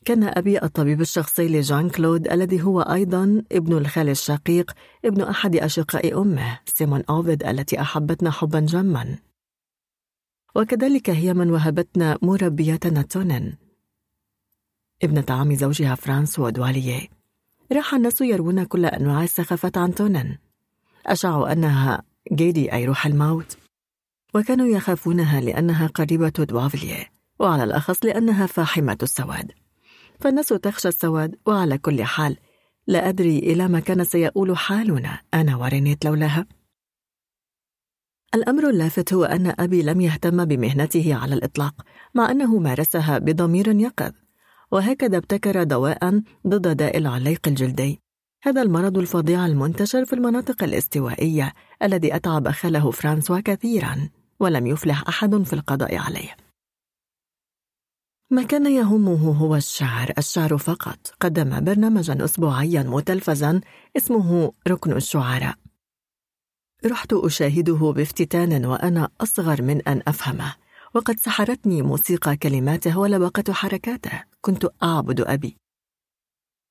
كان 0.06 0.24
أبي 0.24 0.64
الطبيب 0.64 1.02
الشخصي 1.02 1.48
لجان 1.48 1.90
كلود 1.90 2.28
الذي 2.28 2.62
هو 2.62 2.82
أيضا 2.82 3.44
ابن 3.52 3.78
الخال 3.78 4.10
الشقيق 4.10 4.72
ابن 5.06 5.22
أحد 5.22 5.56
أشقاء 5.56 6.22
أمه 6.22 6.60
سيمون 6.66 7.04
أوفيد 7.10 7.44
التي 7.44 7.82
أحبتنا 7.82 8.32
حبا 8.32 8.60
جما 8.60 9.18
وكذلك 10.56 11.10
هي 11.10 11.34
من 11.34 11.52
وهبتنا 11.52 12.18
مربيتنا 12.22 13.02
تونن 13.02 13.54
ابنة 15.04 15.26
عم 15.30 15.56
زوجها 15.56 15.96
فرانسوا 15.96 16.50
دواليه 16.50 17.08
راح 17.72 17.94
الناس 17.94 18.22
يروون 18.22 18.64
كل 18.64 18.86
أنواع 18.86 19.24
السخافات 19.24 19.78
عن 19.78 19.96
تونن 19.96 20.38
أشعوا 21.06 21.52
أنها 21.52 22.09
جيدي 22.34 22.74
أي 22.74 22.86
روح 22.86 23.06
الموت. 23.06 23.58
وكانوا 24.34 24.68
يخافونها 24.68 25.42
لأنها 25.42 25.88
قريبة 25.88 26.30
دوافليه 26.30 27.10
وعلى 27.40 27.64
الأخص 27.64 28.06
لأنها 28.06 28.46
فاحمة 28.46 28.98
السواد. 29.04 29.52
فالناس 30.20 30.48
تخشى 30.48 30.88
السواد 30.88 31.36
وعلى 31.46 31.78
كل 31.78 32.04
حال 32.04 32.38
لا 32.88 33.10
أدري 33.10 33.40
إلى 33.40 33.68
ما 33.68 33.80
كان 33.80 34.04
سيؤول 34.04 34.58
حالنا 34.58 35.22
أنا 35.34 35.56
ورينيت 35.56 36.06
لولاها. 36.06 36.46
الأمر 38.36 38.70
اللافت 38.70 39.14
هو 39.14 39.24
أن 39.24 39.54
أبي 39.60 39.82
لم 39.82 40.02
يهتم 40.02 40.46
بمهنته 40.46 41.16
على 41.16 41.36
الإطلاق 41.36 41.82
مع 42.16 42.32
أنه 42.32 42.60
مارسها 42.60 43.18
بضمير 43.18 43.68
يقظ. 43.68 44.12
وهكذا 44.72 45.18
ابتكر 45.18 45.64
دواء 45.64 46.22
ضد 46.48 46.78
داء 46.78 46.98
العليق 46.98 47.48
الجلدي. 47.48 48.02
هذا 48.44 48.62
المرض 48.62 48.98
الفظيع 48.98 49.46
المنتشر 49.46 50.06
في 50.06 50.14
المناطق 50.14 50.64
الاستوائية 50.64 51.54
الذي 51.84 52.16
أتعب 52.16 52.52
خاله 52.52 52.92
فرانسوا 52.92 53.40
كثيرا 53.40 54.10
ولم 54.40 54.68
يفلح 54.68 55.08
أحد 55.08 55.44
في 55.44 55.54
القضاء 55.54 55.98
عليه. 55.98 56.36
ما 58.32 58.44
كان 58.44 58.72
يهمه 58.72 59.32
هو 59.32 59.56
الشعر. 59.56 60.14
الشعر 60.18 60.58
فقط. 60.58 61.14
قدم 61.20 61.64
برنامجا 61.64 62.26
أسبوعيا 62.26 62.84
متلفزا 62.84 63.62
اسمه 63.98 64.54
ركن 64.68 64.92
الشعراء. 64.92 65.56
رحت 66.86 67.14
أشاهده 67.14 67.92
بافتتان 67.96 68.66
وأنا 68.66 69.10
أصغر 69.22 69.62
من 69.62 69.82
أن 69.88 70.02
أفهمه. 70.08 70.56
وقد 70.94 71.20
سحرتني 71.20 71.82
موسيقى 71.82 72.38
كلماته 72.38 73.00
ولبقة 73.00 73.54
حركاته. 73.54 74.24
كنت 74.42 74.68
أعبد 74.84 75.22
أبي. 75.22 75.58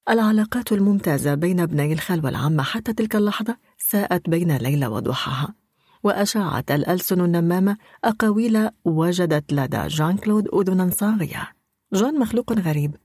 العلاقات 0.08 0.72
الممتازة 0.72 1.34
بين 1.34 1.60
ابني 1.60 1.92
الخال 1.92 2.24
والعمة 2.24 2.62
حتى 2.62 2.92
تلك 2.92 3.16
اللحظة 3.16 3.56
ساءت 3.78 4.30
بين 4.30 4.56
ليلى 4.56 4.86
وضحاها 4.86 5.54
وأشاعت 6.02 6.70
الألسن 6.70 7.20
النمامة 7.20 7.76
أقاويل 8.04 8.68
وجدت 8.84 9.52
لدى 9.52 9.86
جان 9.86 10.16
كلود 10.16 10.48
أذنا 10.54 10.90
صاغية. 10.90 11.48
جان 11.92 12.18
مخلوق 12.18 12.52
غريب. 12.52 12.96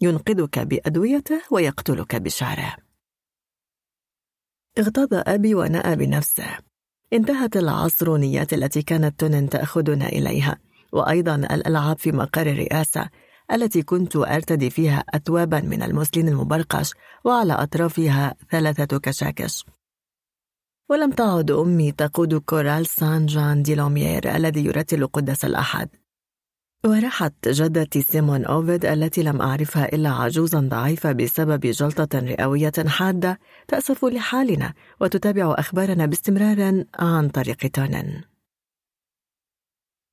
ينقذك 0.00 0.58
بأدويته 0.58 1.42
ويقتلك 1.50 2.16
بشعره. 2.16 2.76
اغتاظ 4.78 5.08
أبي 5.12 5.54
ونأى 5.54 5.96
بنفسه. 5.96 6.58
انتهت 7.12 7.56
العصرونيات 7.56 8.52
التي 8.52 8.82
كانت 8.82 9.20
تونن 9.20 9.48
تأخذنا 9.48 10.06
إليها 10.06 10.58
وأيضا 10.92 11.34
الألعاب 11.34 11.98
في 11.98 12.12
مقر 12.12 12.46
الرئاسة 12.46 13.08
التي 13.52 13.82
كنت 13.82 14.16
أرتدي 14.16 14.70
فيها 14.70 15.04
أثوابا 15.08 15.60
من 15.60 15.82
المسلين 15.82 16.28
المبرقش 16.28 16.94
وعلى 17.24 17.52
أطرافها 17.52 18.34
ثلاثة 18.50 18.98
كشاكش. 18.98 19.64
ولم 20.90 21.10
تعد 21.10 21.50
أمي 21.50 21.92
تقود 21.92 22.34
كورال 22.34 22.86
سان 22.86 23.26
جان 23.26 23.62
دي 23.62 23.74
لوميير 23.74 24.36
الذي 24.36 24.64
يرتل 24.64 25.06
قدس 25.06 25.44
الأحد. 25.44 25.88
ورحت 26.84 27.48
جدتي 27.48 28.02
سيمون 28.02 28.44
أوفيد 28.44 28.84
التي 28.84 29.22
لم 29.22 29.42
أعرفها 29.42 29.94
إلا 29.94 30.10
عجوزا 30.10 30.60
ضعيفة 30.60 31.12
بسبب 31.12 31.60
جلطة 31.60 32.18
رئوية 32.18 32.72
حادة 32.86 33.38
تأسف 33.68 34.04
لحالنا 34.04 34.74
وتتابع 35.00 35.54
أخبارنا 35.58 36.06
باستمرار 36.06 36.84
عن 36.94 37.28
طريق 37.28 37.70
تونن. 37.70 38.22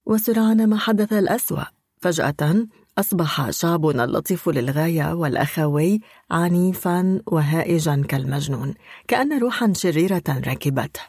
وسرعان 0.05 0.69
ما 0.69 0.77
حدث 0.77 1.13
الأسوأ. 1.13 1.63
فجأة 2.01 2.67
أصبح 2.97 3.49
شعبنا 3.49 4.03
اللطيف 4.03 4.49
للغاية 4.49 5.13
والأخوي 5.13 5.99
عنيفا 6.31 7.21
وهائجا 7.27 8.03
كالمجنون 8.09 8.73
كأن 9.07 9.39
روحا 9.39 9.73
شريرة 9.73 10.23
ركبته 10.29 11.01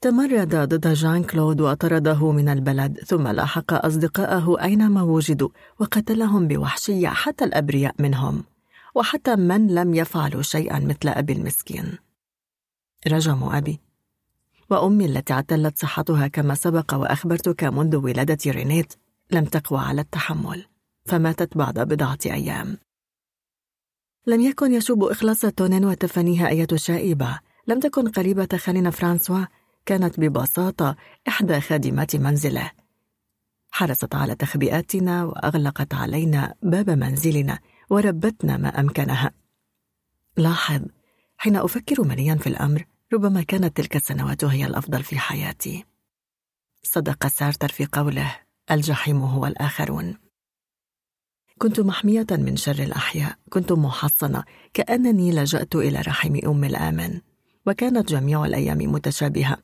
تمرد 0.00 0.56
ضد 0.56 0.92
جان 0.92 1.24
كلود 1.24 1.60
وطرده 1.60 2.32
من 2.32 2.48
البلد 2.48 3.00
ثم 3.00 3.28
لاحق 3.28 3.86
أصدقائه 3.86 4.62
أينما 4.62 5.02
وجدوا 5.02 5.48
وقتلهم 5.78 6.48
بوحشية 6.48 7.08
حتى 7.08 7.44
الأبرياء 7.44 7.94
منهم 7.98 8.44
وحتى 8.94 9.36
من 9.36 9.74
لم 9.74 9.94
يفعلوا 9.94 10.42
شيئا 10.42 10.78
مثل 10.78 11.08
أبي 11.08 11.32
المسكين. 11.32 11.98
رجموا 13.08 13.58
أبي 13.58 13.80
وأمي 14.70 15.04
التي 15.06 15.32
اعتلت 15.32 15.78
صحتها 15.78 16.28
كما 16.28 16.54
سبق 16.54 16.94
وأخبرتك 16.94 17.64
منذ 17.64 17.96
ولادة 17.96 18.38
رينيت. 18.46 18.92
لم 19.30 19.44
تقوى 19.44 19.80
على 19.80 20.00
التحمل 20.00 20.66
فماتت 21.06 21.56
بعد 21.56 21.78
بضعة 21.78 22.18
أيام. 22.26 22.78
لم 24.26 24.40
يكن 24.40 24.72
يشوب 24.72 25.04
إخلاص 25.04 25.40
تونين 25.40 25.84
وتفانيها 25.84 26.48
أية 26.48 26.66
شائبة. 26.74 27.38
لم 27.66 27.80
تكن 27.80 28.08
قريبة 28.08 28.48
خالنا 28.56 28.90
فرانسوا 28.90 29.44
كانت 29.86 30.20
ببساطة 30.20 30.96
إحدى 31.28 31.60
خادمات 31.60 32.16
منزله. 32.16 32.70
حرصت 33.70 34.14
على 34.14 34.34
تخبئاتنا 34.34 35.24
وأغلقت 35.24 35.94
علينا 35.94 36.54
باب 36.62 36.90
منزلنا 36.90 37.58
وربتنا 37.90 38.56
ما 38.56 38.80
أمكنها. 38.80 39.30
لاحظ 40.36 40.82
حين 41.36 41.56
أفكر 41.56 42.02
منيا 42.02 42.34
في 42.34 42.46
الأمر 42.46 42.84
ربما 43.12 43.42
كانت 43.42 43.76
تلك 43.76 43.96
السنوات 43.96 44.44
هي 44.44 44.66
الأفضل 44.66 45.02
في 45.02 45.18
حياتي. 45.18 45.84
صدق 46.82 47.26
سارتر 47.26 47.68
في 47.68 47.86
قوله 47.92 48.45
الجحيم 48.70 49.22
هو 49.22 49.46
الآخرون. 49.46 50.14
كنت 51.58 51.80
محمية 51.80 52.26
من 52.30 52.56
شر 52.56 52.82
الأحياء. 52.82 53.36
كنت 53.50 53.72
محصنة. 53.72 54.44
كأنني 54.74 55.32
لجأت 55.32 55.76
إلى 55.76 56.00
رحم 56.00 56.40
أم 56.46 56.64
الآمن. 56.64 57.20
وكانت 57.66 58.08
جميع 58.08 58.44
الأيام 58.44 58.78
متشابهة. 58.78 59.56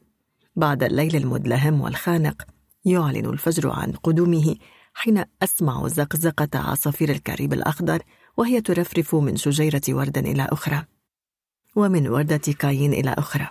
بعد 0.57 0.83
الليل 0.83 1.17
المدلهم 1.17 1.81
والخانق 1.81 2.43
يعلن 2.85 3.27
الفجر 3.27 3.71
عن 3.71 3.93
قدومه 3.93 4.57
حين 4.95 5.25
أسمع 5.43 5.89
زقزقة 5.89 6.59
عصافير 6.59 7.11
الكريب 7.11 7.53
الأخضر 7.53 8.03
وهي 8.37 8.61
ترفرف 8.61 9.15
من 9.15 9.37
شجيرة 9.37 9.83
ورد 9.89 10.19
إلى 10.19 10.49
أخرى. 10.51 10.85
ومن 11.77 12.09
وردة 12.09 12.53
كاين 12.59 12.93
إلى 12.93 13.15
أخرى. 13.19 13.49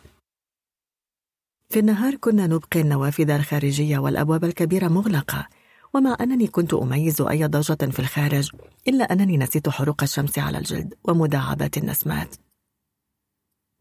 في 1.72 1.80
النهار 1.80 2.16
كنا 2.16 2.48
نبقي 2.48 2.82
النوافذ 2.82 3.30
الخارجية 3.30 3.98
والأبواب 3.98 4.44
الكبيرة 4.44 4.88
مغلقة. 4.88 5.48
ومع 5.94 6.18
أنني 6.22 6.48
كنت 6.48 6.74
أميز 6.74 7.22
أي 7.22 7.46
ضجة 7.46 7.92
في 7.92 8.00
الخارج 8.00 8.52
إلا 8.88 9.04
أنني 9.04 9.38
نسيت 9.38 9.70
حروق 9.70 10.04
الشمس 10.04 10.40
على 10.40 10.58
الجلد 10.58 10.94
ومداعبات 11.04 11.78
النسمات. 11.78 12.36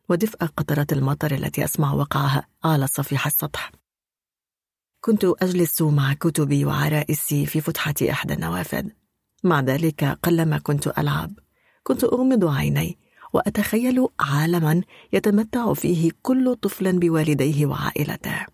ودفء 0.09 0.39
قطرات 0.47 0.93
المطر 0.93 1.35
التي 1.35 1.65
أسمع 1.65 1.93
وقعها 1.93 2.47
على 2.65 2.87
صفيح 2.87 3.27
السطح. 3.27 3.73
كنت 5.01 5.25
أجلس 5.25 5.83
مع 5.83 6.13
كتبي 6.13 6.65
وعرائسي 6.65 7.47
في 7.47 7.61
فتحة 7.61 7.95
إحدى 8.11 8.35
النوافذ. 8.35 8.89
مع 9.45 9.61
ذلك 9.61 10.05
قلما 10.05 10.59
كنت 10.59 10.99
ألعب. 10.99 11.33
كنت 11.83 12.05
أغمض 12.05 12.45
عيني. 12.45 12.99
وأتخيل 13.33 14.07
عالما 14.21 14.83
يتمتع 15.13 15.75
فيه 15.75 16.11
كل 16.23 16.57
طفل 16.57 16.99
بوالديه 16.99 17.67
وعائلته. 17.67 18.47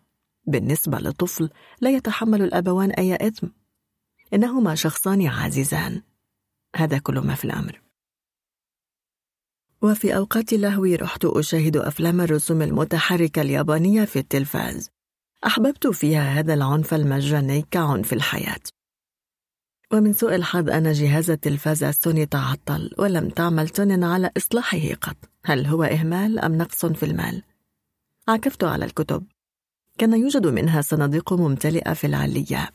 بالنسبة 0.46 0.98
لطفل 0.98 1.50
لا 1.80 1.90
يتحمل 1.90 2.42
الأبوان 2.42 2.90
أي 2.90 3.14
إثم. 3.14 3.46
إنهما 4.34 4.74
شخصان 4.74 5.26
عزيزان. 5.26 6.02
هذا 6.76 6.98
كل 6.98 7.18
ما 7.18 7.34
في 7.34 7.44
الأمر. 7.44 7.82
وفي 9.82 10.16
أوقات 10.16 10.52
لهوي 10.52 10.96
رحت 10.96 11.24
أشاهد 11.24 11.76
أفلام 11.76 12.20
الرسوم 12.20 12.62
المتحركة 12.62 13.42
اليابانية 13.42 14.04
في 14.04 14.18
التلفاز. 14.18 14.90
أحببت 15.46 15.86
فيها 15.86 16.22
هذا 16.22 16.54
العنف 16.54 16.94
المجاني 16.94 17.62
كعنف 17.70 18.12
الحياة. 18.12 18.60
ومن 19.92 20.12
سوء 20.12 20.34
الحظ 20.34 20.70
أن 20.70 20.92
جهاز 20.92 21.30
التلفاز 21.30 21.84
السوني 21.84 22.26
تعطل 22.26 22.90
ولم 22.98 23.28
تعمل 23.28 23.68
تونن 23.68 24.04
على 24.04 24.30
إصلاحه 24.36 24.94
قط. 25.00 25.16
هل 25.44 25.66
هو 25.66 25.82
إهمال 25.84 26.38
أم 26.38 26.58
نقص 26.58 26.86
في 26.86 27.02
المال؟ 27.06 27.42
عكفت 28.28 28.64
على 28.64 28.84
الكتب. 28.84 29.26
كان 29.98 30.20
يوجد 30.20 30.46
منها 30.46 30.80
صناديق 30.80 31.32
ممتلئة 31.32 31.92
في 31.92 32.06
العلية 32.06 32.70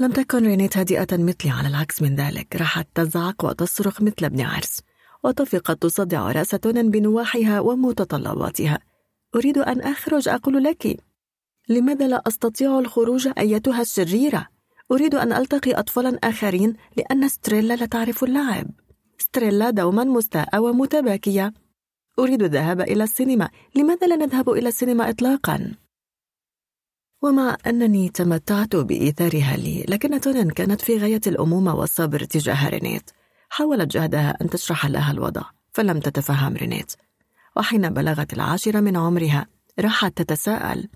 لم 0.00 0.12
تكن 0.12 0.46
رينيت 0.46 0.76
هادئة 0.76 1.06
مثلي 1.12 1.50
على 1.50 1.68
العكس 1.68 2.02
من 2.02 2.16
ذلك. 2.16 2.56
راحت 2.56 2.86
تزعق 2.94 3.44
وتصرخ 3.44 4.02
مثل 4.02 4.24
ابن 4.24 4.40
عرس. 4.40 4.80
وطفقت 5.24 5.82
تصدع 5.82 6.32
رأس 6.32 6.50
تونن 6.50 6.90
بنواحيها 6.90 7.60
ومتطلباتها. 7.60 8.78
أريد 9.34 9.58
أن 9.58 9.80
أخرج 9.80 10.28
أقول 10.28 10.64
لك 10.64 10.96
لماذا 11.68 12.08
لا 12.08 12.22
أستطيع 12.28 12.78
الخروج 12.78 13.28
أيتها 13.38 13.82
الشريرة؟ 13.82 14.55
أريد 14.92 15.14
أن 15.14 15.32
ألتقي 15.32 15.72
أطفالا 15.72 16.18
آخرين 16.24 16.76
لأن 16.96 17.28
ستريلا 17.28 17.74
لا 17.74 17.86
تعرف 17.86 18.24
اللعب. 18.24 18.66
ستريلا 19.18 19.70
دوما 19.70 20.04
مستاءة 20.04 20.60
ومتباكية. 20.60 21.52
أريد 22.18 22.42
الذهاب 22.42 22.80
إلى 22.80 23.04
السينما. 23.04 23.48
لماذا 23.74 24.06
لا 24.06 24.16
نذهب 24.16 24.50
إلى 24.50 24.68
السينما 24.68 25.10
إطلاقا؟ 25.10 25.74
ومع 27.22 27.56
أنني 27.66 28.08
تمتعت 28.08 28.76
بإيثارها 28.76 29.56
لي 29.56 29.84
لكن 29.88 30.20
تونين 30.20 30.50
كانت 30.50 30.80
في 30.80 30.98
غاية 30.98 31.20
الأمومة 31.26 31.74
والصبر 31.74 32.24
تجاه 32.24 32.68
رينيت. 32.68 33.10
حاولت 33.48 33.90
جهدها 33.90 34.36
أن 34.42 34.50
تشرح 34.50 34.86
لها 34.86 35.12
الوضع 35.12 35.42
فلم 35.72 36.00
تتفهم 36.00 36.56
رينيت. 36.56 36.92
وحين 37.56 37.88
بلغت 37.88 38.32
العاشرة 38.32 38.80
من 38.80 38.96
عمرها 38.96 39.46
راحت 39.80 40.22
تتساءل. 40.22 40.88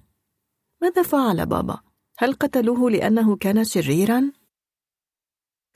ماذا 0.83 1.03
فعل 1.03 1.47
بابا؟ 1.47 1.90
هل 2.23 2.33
قتلوه 2.33 2.91
لأنه 2.91 3.37
كان 3.37 3.65
شريرا؟ 3.65 4.33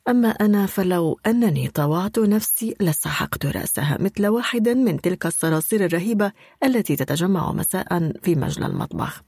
أما 0.09 0.29
أنا 0.29 0.67
فلو 0.67 1.21
أنني 1.27 1.69
طوعت 1.69 2.19
نفسي 2.19 2.77
لسحقت 2.81 3.47
رأسها 3.47 3.99
مثل 4.01 4.27
واحد 4.27 4.69
من 4.69 5.01
تلك 5.01 5.27
الصراصير 5.27 5.85
الرهيبة 5.85 6.33
التي 6.65 6.97
تتجمع 6.97 7.53
مساء 7.53 8.13
في 8.23 8.35
مجلى 8.35 8.67
المطبخ. 8.67 9.23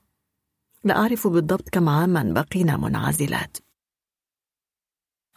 لا 0.85 0.97
أعرف 0.97 1.27
بالضبط 1.27 1.69
كم 1.69 1.89
عاما 1.89 2.23
بقينا 2.23 2.77
منعزلات. 2.77 3.57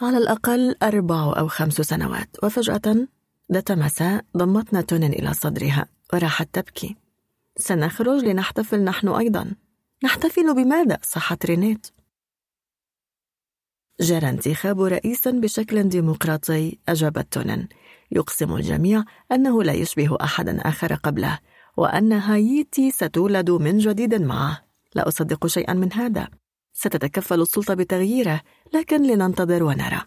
على 0.02 0.18
الأقل 0.18 0.76
أربع 0.84 1.34
أو 1.38 1.48
خمس 1.48 1.82
سنوات 1.82 2.44
وفجأة 2.44 3.08
ذات 3.52 3.72
مساء 3.72 4.26
ضمتنا 4.38 4.82
تونين 4.82 5.14
إلى 5.14 5.34
صدرها 5.34 5.86
وراحت 6.14 6.50
تبكي. 6.54 6.96
سنخرج 7.58 8.24
لنحتفل 8.24 8.84
نحن 8.84 9.08
أيضا. 9.08 9.56
نحتفل 10.04 10.56
بماذا؟ 10.56 11.00
صاحت 11.04 11.46
رينيت 11.46 11.88
جرى 14.02 14.30
انتخاب 14.30 14.82
رئيس 14.82 15.28
بشكل 15.28 15.84
ديمقراطي 15.84 16.78
أجابت 16.90 17.34
تونين. 17.34 17.68
يقسم 18.12 18.56
الجميع 18.56 19.04
أنه 19.32 19.64
لا 19.64 19.74
يشبه 19.74 20.18
أحدا 20.22 20.62
آخر 20.62 20.96
قبله 20.96 21.40
وأن 21.78 22.14
هايتي 22.14 22.92
ستولد 22.92 23.52
من 23.52 23.78
جديد 23.78 24.16
معه. 24.16 24.66
لا 24.96 25.08
أصدق 25.08 25.48
شيئا 25.48 25.74
من 25.74 25.94
هذا. 25.94 26.28
ستتكفل 26.74 27.42
السلطة 27.42 27.74
بتغييره 27.74 28.42
لكن 28.74 29.04
لننتظر 29.04 29.64
ونرى. 29.64 30.02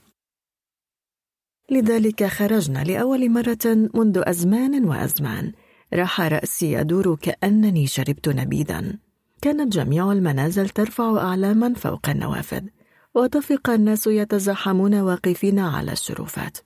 لذلك 1.70 2.24
خرجنا 2.24 2.84
لأول 2.84 3.30
مرة 3.30 3.90
منذ 3.94 4.22
أزمان 4.26 4.84
وأزمان. 4.84 5.52
راح 5.94 6.20
رأسي 6.20 6.72
يدور 6.72 7.16
كأنني 7.16 7.86
شربت 7.86 8.28
نبيذا. 8.28 8.98
كانت 9.42 9.72
جميع 9.72 10.12
المنازل 10.12 10.68
ترفع 10.68 11.18
أعلاما 11.18 11.74
فوق 11.74 12.08
النوافذ 12.08 12.62
وطفق 13.14 13.70
الناس 13.70 14.06
يتزاحمون 14.06 14.94
واقفين 14.94 15.58
على 15.58 15.92
الشرفات. 15.92 16.58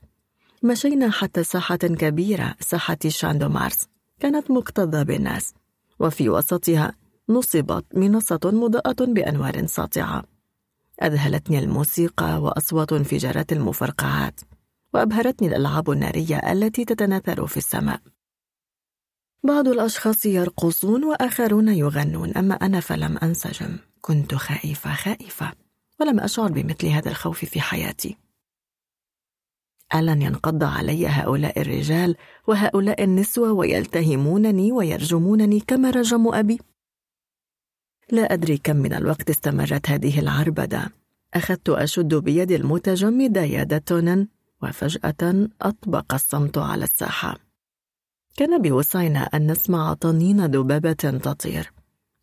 مشينا 0.62 1.10
حتى 1.10 1.44
ساحة 1.44 1.76
كبيرة 1.76 2.54
ساحة 2.60 2.98
شاندو 3.08 3.48
مارس 3.48 3.88
كانت 4.20 4.50
مكتظة 4.50 5.02
بالناس. 5.02 5.54
وفي 6.00 6.28
وسطها 6.28 6.94
نصبت 7.28 7.84
منصة 7.94 8.40
مضاءة 8.44 9.04
بأنوار 9.04 9.66
ساطعة. 9.66 10.24
أذهلتني 11.02 11.58
الموسيقى 11.58 12.42
وأصوات 12.42 12.92
انفجارات 12.92 13.52
المفرقعات 13.52 14.40
وأبهرتني 14.94 15.48
الألعاب 15.48 15.90
النارية 15.90 16.52
التي 16.52 16.84
تتناثر 16.84 17.46
في 17.46 17.56
السماء. 17.56 18.00
بعض 19.42 19.68
الأشخاص 19.68 20.26
يرقصون 20.26 21.04
وآخرون 21.04 21.68
يغنون 21.68 22.30
أما 22.30 22.54
أنا 22.54 22.80
فلم 22.80 23.18
أنسجم 23.18 23.78
كنت 24.00 24.34
خائفة 24.34 24.94
خائفة. 24.94 25.52
ولم 26.00 26.20
أشعر 26.20 26.52
بمثل 26.52 26.86
هذا 26.86 27.10
الخوف 27.10 27.44
في 27.44 27.60
حياتي. 27.60 28.16
ألن 29.94 30.22
ينقض 30.22 30.64
علي 30.64 31.06
هؤلاء 31.06 31.60
الرجال 31.60 32.16
وهؤلاء 32.48 33.04
النسوة 33.04 33.52
ويلتهمونني 33.52 34.72
ويرجمونني 34.72 35.60
كما 35.60 35.90
رجموا 35.90 36.40
أبي؟ 36.40 36.58
لا 38.12 38.32
أدري 38.32 38.58
كم 38.58 38.76
من 38.76 38.92
الوقت 38.92 39.30
استمرت 39.30 39.90
هذه 39.90 40.20
العربدة. 40.20 40.92
أخذت 41.34 41.68
أشد 41.68 42.14
بيد 42.14 42.52
المتجمد 42.52 43.36
يد 43.36 43.80
تونن 43.80 44.28
وفجأة 44.62 45.48
أطبق 45.62 46.14
الصمت 46.14 46.58
على 46.58 46.84
الساحة. 46.84 47.45
كان 48.36 48.62
بوسعنا 48.62 49.20
أن 49.20 49.50
نسمع 49.50 49.94
طنين 49.94 50.46
ذبابة 50.46 50.92
تطير. 50.92 51.72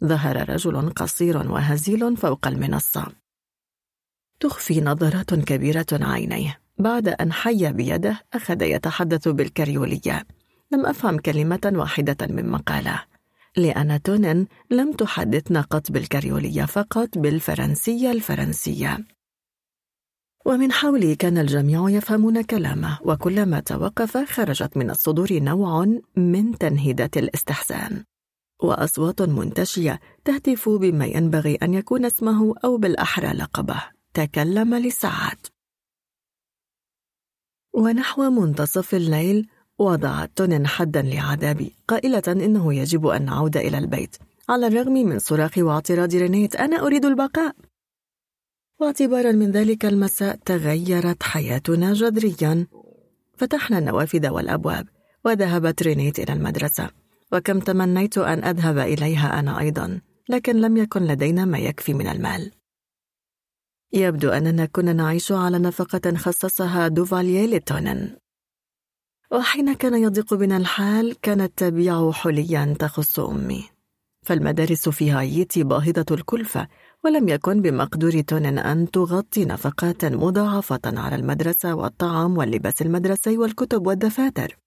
ظهر 0.03 0.49
رجل 0.49 0.90
قصير 0.90 1.51
وهزيل 1.51 2.17
فوق 2.17 2.47
المنصة. 2.47 3.08
تخفي 4.40 4.81
نظرات 4.81 5.33
كبيرة 5.33 5.85
عينيه. 5.92 6.60
بعد 6.78 7.08
أن 7.08 7.33
حي 7.33 7.74
بيده 7.74 8.22
أخذ 8.33 8.62
يتحدث 8.62 9.28
بالكريولية. 9.28 10.26
لم 10.72 10.85
أفهم 10.85 11.17
كلمة 11.17 11.72
واحدة 11.76 12.17
مما 12.29 12.58
قاله 12.58 13.03
لأن 13.58 14.01
تونن 14.01 14.47
لم 14.72 14.92
تحدثنا 14.92 15.62
قط 15.62 15.92
بالكريولية 15.92 16.65
فقط 16.65 17.17
بالفرنسية 17.17 18.12
الفرنسية. 18.12 18.97
ومن 20.45 20.72
حولي 20.72 21.15
كان 21.15 21.38
الجميع 21.38 21.90
يفهمون 21.90 22.42
كلامه 22.42 22.99
وكلما 23.01 23.59
توقف 23.59 24.17
خرجت 24.17 24.77
من 24.77 24.90
الصدور 24.90 25.33
نوع 25.33 25.85
من 26.15 26.58
تنهيدات 26.58 27.17
الاستحسان. 27.17 28.03
وأصوات 28.63 29.22
منتشية 29.22 29.99
تهتف 30.26 30.69
بما 30.69 31.06
ينبغي 31.06 31.56
أن 31.56 31.74
يكون 31.74 32.06
اسمه 32.06 32.56
أو 32.65 32.77
بالأحرى 32.77 33.33
لقبه. 33.33 33.83
تكلم 34.13 34.76
لساعات 34.76 35.47
ونحو 37.74 38.29
منتصف 38.29 38.95
الليل 38.95 39.47
وضعت 39.79 40.31
تونين 40.35 40.67
حدا 40.67 41.01
لعذابي 41.01 41.76
قائلة 41.88 42.24
إنه 42.27 42.74
يجب 42.74 43.08
أن 43.08 43.26
نعود 43.26 43.58
إلى 43.58 43.77
البيت. 43.77 44.15
على 44.49 44.67
الرغم 44.67 44.93
من 44.93 45.19
صراخي 45.19 45.61
واعتراض 45.61 46.15
رينيت 46.15 46.56
أنا 46.56 46.85
أريد 46.85 47.06
البقاء. 47.06 47.56
واعتبارا 48.83 49.32
من 49.32 49.51
ذلك 49.51 49.85
المساء 49.85 50.35
تغيرت 50.46 51.24
حياتنا 51.24 51.94
جذريا. 51.94 52.67
فتحنا 53.38 53.78
النوافذ 53.78 54.28
والأبواب 54.30 54.88
وذهبت 55.26 55.83
رينيت 55.83 56.19
إلى 56.19 56.33
المدرسة. 56.33 56.90
وكم 57.32 57.60
تمنيت 57.60 58.17
أن 58.17 58.44
أذهب 58.44 58.78
إليها 58.78 59.40
أنا 59.40 59.60
أيضا 59.60 60.01
لكن 60.30 60.56
لم 60.56 60.78
يكن 60.78 61.03
لدينا 61.03 61.46
ما 61.46 61.58
يكفي 61.58 61.94
من 61.94 62.08
المال. 62.08 62.51
يبدو 63.94 64.30
أننا 64.30 64.66
كنا 64.66 64.94
نعيش 64.94 65.32
على 65.32 65.60
نفقة 65.60 66.16
خصصها 66.16 66.88
دوفالييه 66.88 67.46
لتونن 67.46 68.17
وحين 69.32 69.74
كان 69.74 70.03
يضيق 70.03 70.33
بنا 70.33 70.58
الحال 70.58 71.19
كانت 71.22 71.51
تبيع 71.58 72.12
حليا 72.12 72.76
تخص 72.80 73.19
أمي. 73.19 73.64
فالمدارس 74.24 74.90
في 74.90 75.12
هايتي 75.12 75.64
باهظة 75.64 76.06
الكلفة 76.12 76.67
ولم 77.06 77.30
يكن 77.30 77.62
بمقدور 77.62 78.22
تونن 78.22 78.60
أن 78.60 78.92
تغطي 78.92 79.46
نفقات 79.46 80.06
مضاعفة 80.06 80.82
على 80.86 81.16
المدرسة 81.16 81.76
والطعام 81.76 82.38
واللباس 82.38 82.82
المدرسي 82.82 83.38
والكتب 83.38 83.88
والدفاتر. 83.88 84.58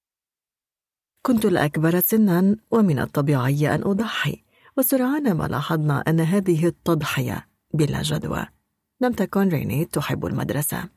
كنت 1.22 1.44
الأكبر 1.44 2.01
سنا 2.01 2.56
ومن 2.70 2.99
الطبيعي 2.99 3.74
أن 3.74 3.83
أضحي 3.83 4.42
وسرعان 4.76 5.33
ما 5.33 5.44
لاحظنا 5.44 6.04
أن 6.08 6.20
هذه 6.20 6.67
التضحية 6.67 7.47
بلا 7.74 8.02
جدوى. 8.02 8.47
لم 9.01 9.12
تكن 9.12 9.49
ريني 9.49 9.85
تحب 9.85 10.26
المدرسة. 10.26 10.88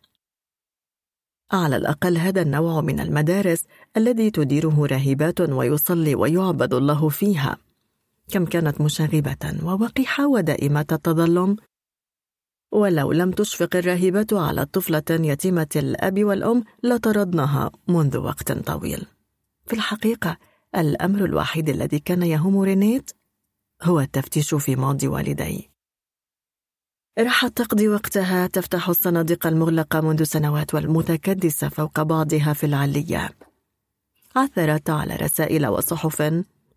على 1.51 1.75
الأقل 1.75 2.17
هذا 2.17 2.41
النوع 2.41 2.81
من 2.81 2.99
المدارس 2.99 3.63
الذي 3.97 4.31
تديره 4.31 4.85
راهبات 4.85 5.41
ويصلي 5.41 6.15
ويعبد 6.15 6.73
الله 6.73 7.09
فيها. 7.09 7.57
كم 8.29 8.45
كانت 8.45 8.81
مشاغبة 8.81 9.55
ووقحة 9.63 10.27
ودائمة 10.27 10.85
التظلم. 10.91 11.55
ولو 12.71 13.11
لم 13.11 13.31
تشفق 13.31 13.75
الراهبات 13.75 14.33
على 14.33 14.65
طفلة 14.65 15.03
يتيمة 15.09 15.67
الأب 15.75 16.23
والأم 16.23 16.63
لطردناها 16.83 17.71
منذ 17.87 18.17
وقت 18.17 18.51
طويل. 18.51 19.05
في 19.67 19.73
الحقيقة 19.73 20.37
الأمر 20.75 21.25
الوحيد 21.25 21.69
الذي 21.69 21.99
كان 21.99 22.23
يهم 22.23 22.59
رينيت 22.59 23.11
هو 23.83 23.99
التفتيش 23.99 24.55
في 24.55 24.75
ماضي 24.75 25.07
والدي. 25.07 25.69
راحت 27.19 27.57
تقضي 27.57 27.87
وقتها 27.87 28.47
تفتح 28.47 28.89
الصناديق 28.89 29.47
المغلقة 29.47 30.01
منذ 30.01 30.23
سنوات 30.23 30.73
والمتكدسة 30.73 31.69
فوق 31.69 32.01
بعضها 32.01 32.53
في 32.53 32.65
العلية. 32.65 33.29
عثرت 34.35 34.89
على 34.89 35.15
رسائل 35.15 35.67
وصحف 35.67 36.21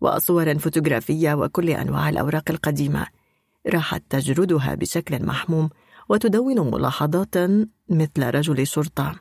وصور 0.03 0.59
فوتوغرافية 0.59 1.33
وكل 1.33 1.69
أنواع 1.69 2.09
الأوراق 2.09 2.51
القديمة. 2.51 3.07
راحت 3.67 4.03
تجردها 4.09 4.75
بشكل 4.75 5.25
محموم 5.25 5.69
وتدون 6.09 6.71
ملاحظات 6.71 7.35
مثل 7.89 8.23
رجل 8.23 8.67
شرطة. 8.67 9.19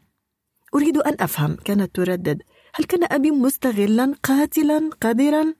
أريد 0.74 0.96
أن 0.96 1.16
أفهم 1.20 1.54
كانت 1.54 1.94
تردد 1.94 2.42
هل 2.74 2.84
كان 2.84 3.04
أبي 3.12 3.30
مستغلا 3.30 4.14
قاتلا 4.22 4.90
قادرا؟ 5.00 5.54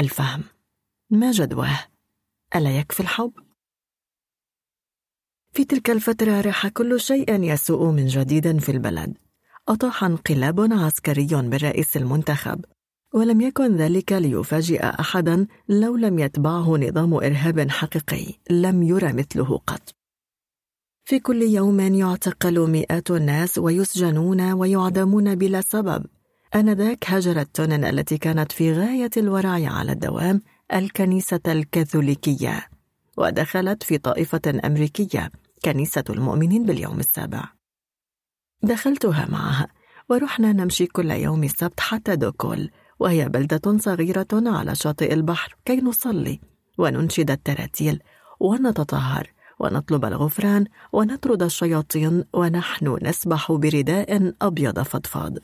الفهم. 0.00 0.44
ما 1.10 1.30
جدواه؟ 1.30 1.78
ألا 2.56 2.78
يكفي 2.78 3.00
الحب؟ 3.00 3.32
في 5.52 5.64
تلك 5.64 5.90
الفترة 5.90 6.40
راح 6.40 6.68
كل 6.68 7.00
شيء 7.00 7.42
يسوء 7.42 7.90
من 7.90 8.06
جديد 8.06 8.58
في 8.58 8.72
البلد. 8.72 9.18
أطاح 9.68 10.04
انقلاب 10.04 10.72
عسكري 10.72 11.28
بالرئيس 11.32 11.96
المنتخب. 11.96 12.64
ولم 13.14 13.40
يكن 13.40 13.76
ذلك 13.76 14.12
ليفاجئ 14.12 14.84
أحدا 14.84 15.46
لو 15.68 15.96
لم 15.96 16.18
يتبعه 16.18 16.76
نظام 16.76 17.14
إرهاب 17.14 17.70
حقيقي 17.70 18.34
لم 18.50 18.82
يرى 18.82 19.12
مثله 19.12 19.58
قط. 19.66 19.94
في 21.04 21.18
كل 21.18 21.42
يوم 21.42 21.80
يعتقل 21.80 22.70
مئات 22.70 23.10
الناس 23.10 23.58
ويسجنون 23.58 24.52
ويعدمون 24.52 25.34
بلا 25.34 25.60
سبب. 25.60 26.06
آنذاك 26.54 27.04
هجرت 27.10 27.56
تونن 27.56 27.84
التي 27.84 28.18
كانت 28.18 28.52
في 28.52 28.72
غاية 28.72 29.10
الورع 29.16 29.50
على 29.50 29.92
الدوام 29.92 30.42
الكنيسة 30.74 31.40
الكاثوليكية. 31.46 32.68
ودخلت 33.16 33.82
في 33.82 33.98
طائفة 33.98 34.60
أمريكية 34.64 35.30
كنيسة 35.64 36.04
المؤمنين 36.10 36.66
باليوم 36.66 37.00
السابع. 37.00 37.48
دخلتها 38.62 39.26
معها 39.30 39.68
ورحنا 40.08 40.52
نمشي 40.52 40.86
كل 40.86 41.10
يوم 41.10 41.44
السبت 41.44 41.80
حتى 41.80 42.16
دوكول 42.16 42.70
وهي 42.98 43.28
بلدة 43.28 43.78
صغيرة 43.78 44.28
على 44.32 44.74
شاطئ 44.74 45.12
البحر 45.12 45.56
كي 45.64 45.80
نصلي 45.80 46.40
وننشد 46.78 47.30
التراتيل 47.30 48.02
ونتطهر 48.40 49.32
ونطلب 49.58 50.04
الغفران 50.04 50.66
ونطرد 50.92 51.42
الشياطين 51.42 52.24
ونحن 52.32 52.98
نسبح 53.02 53.52
برداء 53.52 54.34
أبيض 54.42 54.82
فضفاض. 54.82 55.38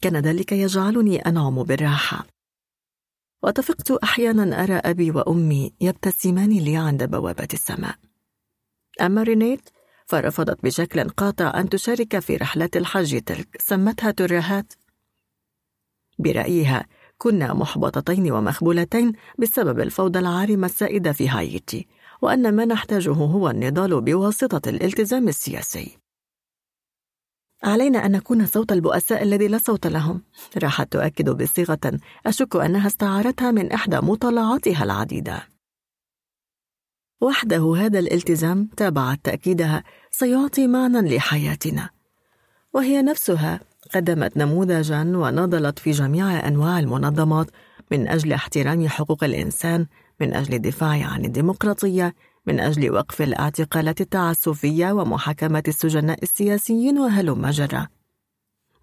كان 0.00 0.16
ذلك 0.16 0.52
يجعلني 0.52 1.18
أنعم 1.18 1.62
بالراحة. 1.62 2.26
وتفقت 3.42 3.90
أحيانا 3.90 4.62
أرى 4.62 4.74
أبي 4.74 5.10
وأمي 5.10 5.72
يبتسمان 5.80 6.50
لي 6.50 6.76
عند 6.76 7.04
بوابة 7.04 7.48
السماء. 7.52 7.96
أما 9.00 9.22
رينيت 9.22 9.68
فرفضت 10.06 10.62
بشكل 10.64 11.08
قاطع 11.08 11.60
أن 11.60 11.68
تشارك 11.68 12.18
في 12.18 12.36
رحلة 12.36 12.70
الحج 12.76 13.22
تلك 13.22 13.56
سمتها 13.60 14.10
ترهات. 14.10 14.72
برأيها 16.20 16.86
كنا 17.18 17.54
محبطتين 17.54 18.32
ومخبولتين 18.32 19.12
بسبب 19.38 19.80
الفوضى 19.80 20.18
العارمة 20.18 20.66
السائدة 20.66 21.12
في 21.12 21.28
هايتي 21.28 21.86
وأن 22.22 22.56
ما 22.56 22.64
نحتاجه 22.64 23.12
هو 23.12 23.50
النضال 23.50 24.00
بواسطة 24.00 24.68
الالتزام 24.70 25.28
السياسي. 25.28 25.98
علينا 27.62 28.06
أن 28.06 28.12
نكون 28.12 28.46
صوت 28.46 28.72
البؤساء 28.72 29.22
الذي 29.22 29.48
لا 29.48 29.58
صوت 29.58 29.86
لهم. 29.86 30.22
راحت 30.62 30.92
تؤكد 30.92 31.30
بصيغة 31.30 31.98
أشك 32.26 32.56
أنها 32.56 32.86
استعارتها 32.86 33.50
من 33.50 33.72
إحدى 33.72 33.96
مطالعاتها 33.96 34.84
العديدة. 34.84 35.48
وحده 37.20 37.74
هذا 37.76 37.98
الالتزام 37.98 38.68
تابعت 38.76 39.18
تأكيدها 39.24 39.84
سيعطي 40.10 40.66
معنى 40.66 41.16
لحياتنا 41.16 41.90
وهي 42.72 43.02
نفسها 43.02 43.60
قدمت 43.94 44.36
نموذجا 44.36 45.00
ونضلت 45.00 45.78
في 45.78 45.90
جميع 45.90 46.48
أنواع 46.48 46.78
المنظمات 46.78 47.50
من 47.90 48.08
أجل 48.08 48.32
احترام 48.32 48.88
حقوق 48.88 49.24
الإنسان 49.24 49.86
من 50.20 50.34
أجل 50.34 50.54
الدفاع 50.54 51.04
عن 51.06 51.24
الديمقراطية 51.24 52.14
من 52.46 52.60
أجل 52.60 52.90
وقف 52.90 53.22
الاعتقالات 53.22 54.00
التعسفية 54.00 54.92
ومحاكمة 54.92 55.62
السجناء 55.68 56.22
السياسيين 56.22 56.98
وهلم 56.98 57.46
جرى. 57.46 57.86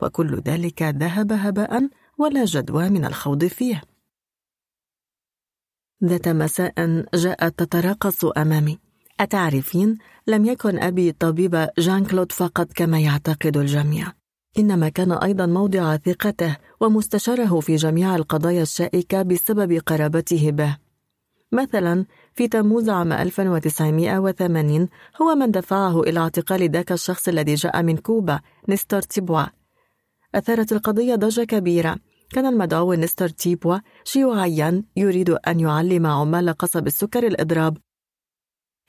وكل 0.01 0.39
ذلك 0.39 0.81
ذهب 0.83 1.31
هباء 1.31 1.89
ولا 2.17 2.45
جدوى 2.45 2.89
من 2.89 3.05
الخوض 3.05 3.45
فيه. 3.45 3.81
ذات 6.03 6.27
مساء 6.27 7.05
جاءت 7.13 7.59
تتراقص 7.63 8.25
أمامي. 8.25 8.79
أتعرفين؟ 9.19 9.97
لم 10.27 10.45
يكن 10.45 10.79
أبي 10.79 11.11
طبيب 11.11 11.69
جان 11.77 12.05
كلود 12.05 12.31
فقط 12.31 12.73
كما 12.73 12.99
يعتقد 12.99 13.57
الجميع. 13.57 14.16
إنما 14.57 14.89
كان 14.89 15.11
أيضا 15.11 15.45
موضع 15.45 15.95
ثقته 15.95 16.57
ومستشاره 16.81 17.59
في 17.59 17.75
جميع 17.75 18.15
القضايا 18.15 18.61
الشائكة 18.61 19.21
بسبب 19.21 19.81
قرابته 19.85 20.51
به. 20.51 20.77
مثلا 21.51 22.05
في 22.33 22.47
تموز 22.47 22.89
عام 22.89 23.13
1980 23.13 24.89
هو 25.21 25.35
من 25.35 25.51
دفعه 25.51 26.01
إلى 26.01 26.19
اعتقال 26.19 26.71
ذاك 26.71 26.91
الشخص 26.91 27.27
الذي 27.27 27.55
جاء 27.55 27.83
من 27.83 27.97
كوبا 27.97 28.39
نستر 28.69 29.01
تيبوا. 29.01 29.45
أثارت 30.35 30.71
القضية 30.71 31.15
ضجة 31.15 31.43
كبيرة. 31.43 31.95
كان 32.29 32.45
المدعو 32.45 32.93
نستر 32.93 33.29
تيبوا 33.29 33.77
شيوعيا 34.03 34.83
يريد 34.95 35.29
أن 35.29 35.59
يعلم 35.59 36.05
عمال 36.05 36.49
قصب 36.49 36.87
السكر 36.87 37.27
الإضراب. 37.27 37.77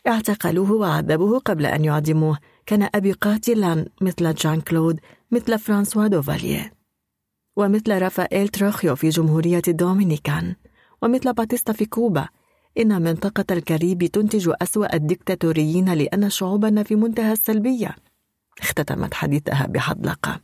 اعتقلوه 0.06 0.72
وعذبوه 0.72 1.38
قبل 1.38 1.66
أن 1.66 1.84
يعدموه. 1.84 2.38
كان 2.66 2.88
أبي 2.94 3.12
قاتلا 3.12 3.86
مثل 4.00 4.34
جان 4.34 4.60
كلود 4.60 5.00
مثل 5.30 5.58
فرانسوا 5.58 6.06
دوفاليه 6.06 6.72
ومثل 7.56 8.02
رافائيل 8.02 8.48
تروخيو 8.48 8.96
في 8.96 9.08
جمهورية 9.08 9.62
الدومينيكان 9.68 10.54
ومثل 11.02 11.32
باتيستا 11.32 11.72
في 11.72 11.86
كوبا 11.86 12.28
إن 12.78 13.02
منطقة 13.02 13.44
الكاريبي 13.50 14.08
تنتج 14.08 14.52
أسوأ 14.62 14.94
الدكتاتوريين 14.94 15.94
لأن 15.94 16.30
شعوبنا 16.30 16.82
في 16.82 16.94
منتهى 16.94 17.32
السلبية. 17.32 17.96
اختتمت 18.60 19.14
حديثها 19.14 19.66
بحدلقة 19.66 20.40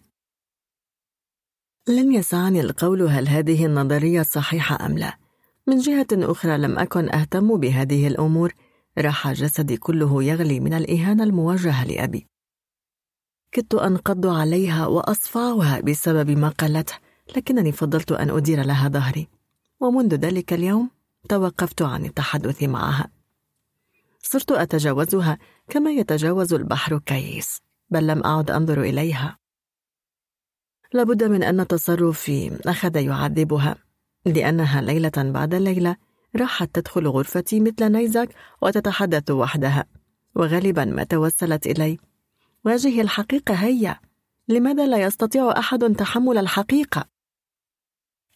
لم 1.88 2.12
يسعني 2.12 2.60
القول 2.60 3.02
هل 3.02 3.28
هذه 3.28 3.66
النظرية 3.66 4.22
صحيحة 4.22 4.86
أم 4.86 4.98
لا. 4.98 5.18
من 5.66 5.78
جهة 5.78 6.06
أخرى 6.12 6.58
لم 6.58 6.78
أكن 6.78 7.14
أهتم 7.14 7.56
بهذه 7.56 8.06
الأمور 8.06 8.54
راح 8.98 9.32
جسدي 9.32 9.76
كله 9.76 10.22
يغلي 10.22 10.60
من 10.60 10.74
الإهانة 10.74 11.24
الموجهة 11.24 11.84
لأبي. 11.84 12.26
كدت 13.54 13.74
أنقض 13.74 14.26
عليها 14.26 14.86
وأصفعها 14.86 15.80
بسبب 15.80 16.30
ما 16.30 16.48
قالته 16.48 16.94
لكنني 17.36 17.72
فضلت 17.72 18.12
أن 18.12 18.30
أدير 18.30 18.62
لها 18.62 18.88
ظهري. 18.88 19.28
ومنذ 19.80 20.14
ذلك 20.14 20.52
اليوم 20.52 20.90
توقفت 21.28 21.82
عن 21.82 22.04
التحدث 22.04 22.62
معها. 22.62 23.10
صرت 24.22 24.52
أتجاوزها 24.52 25.38
كما 25.68 25.90
يتجاوز 25.90 26.54
البحر 26.54 26.98
كيس 26.98 27.60
بل 27.90 28.06
لم 28.06 28.24
أعد 28.24 28.50
أنظر 28.50 28.82
إليها. 28.82 29.38
لابد 30.92 31.24
من 31.24 31.42
أن 31.42 31.66
تصرفي 31.66 32.58
أخذ 32.66 32.96
يعذبها 32.96 33.76
لأنها 34.26 34.80
ليلة 34.80 35.12
بعد 35.16 35.54
ليلة 35.54 35.96
راحت 36.36 36.74
تدخل 36.74 37.08
غرفتي 37.08 37.60
مثل 37.60 37.92
نيزك 37.92 38.28
وتتحدث 38.62 39.30
وحدها 39.30 39.84
وغالبا 40.34 40.84
ما 40.84 41.04
توسلت 41.04 41.66
إلي. 41.66 41.98
واجهي 42.64 43.00
الحقيقة 43.00 43.54
هيا. 43.54 44.00
لماذا 44.48 44.86
لا 44.86 45.02
يستطيع 45.02 45.58
أحد 45.58 45.94
تحمل 45.94 46.38
الحقيقة؟ 46.38 47.04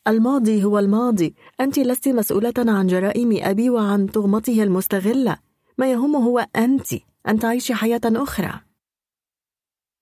الماضي 0.09 0.65
هو 0.65 0.79
الماضي. 0.79 1.35
أنت 1.61 1.79
لست 1.79 2.09
مسؤولة 2.09 2.55
عن 2.59 2.87
جرائم 2.87 3.39
أبي 3.43 3.71
وعن 3.71 4.07
تغمته 4.07 4.63
المستغلة. 4.63 5.37
ما 5.79 5.91
يهم 5.91 6.17
هو 6.17 6.47
أنت 6.57 6.89
أن 7.29 7.39
تعيشي 7.39 7.75
حياة 7.75 8.01
أخرى. 8.07 8.61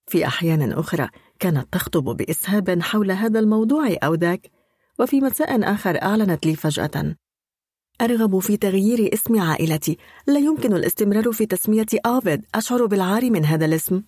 في 0.07 0.27
أحيان 0.27 0.73
أخرى 0.73 1.09
كانت 1.39 1.73
تخطب 1.73 2.05
بإسهاب 2.05 2.83
حول 2.83 3.11
هذا 3.11 3.39
الموضوع 3.39 3.97
أو 4.03 4.15
ذاك 4.15 4.51
وفي 4.99 5.21
مساء 5.21 5.73
آخر 5.75 6.03
أعلنت 6.03 6.47
لي 6.47 6.57
فجأة. 6.57 7.17
أرغب 8.01 8.39
في 8.39 8.57
تغيير 8.57 9.15
اسم 9.15 9.41
عائلتي. 9.41 9.99
لا 10.27 10.39
يمكن 10.39 10.75
الاستمرار 10.75 11.33
في 11.33 11.47
تسمية 11.47 11.87
آفيد 12.05 12.45
أشعر 12.55 12.87
بالعار 12.87 13.31
من 13.31 13.45
هذا 13.45 13.65
الاسم. 13.65 14.03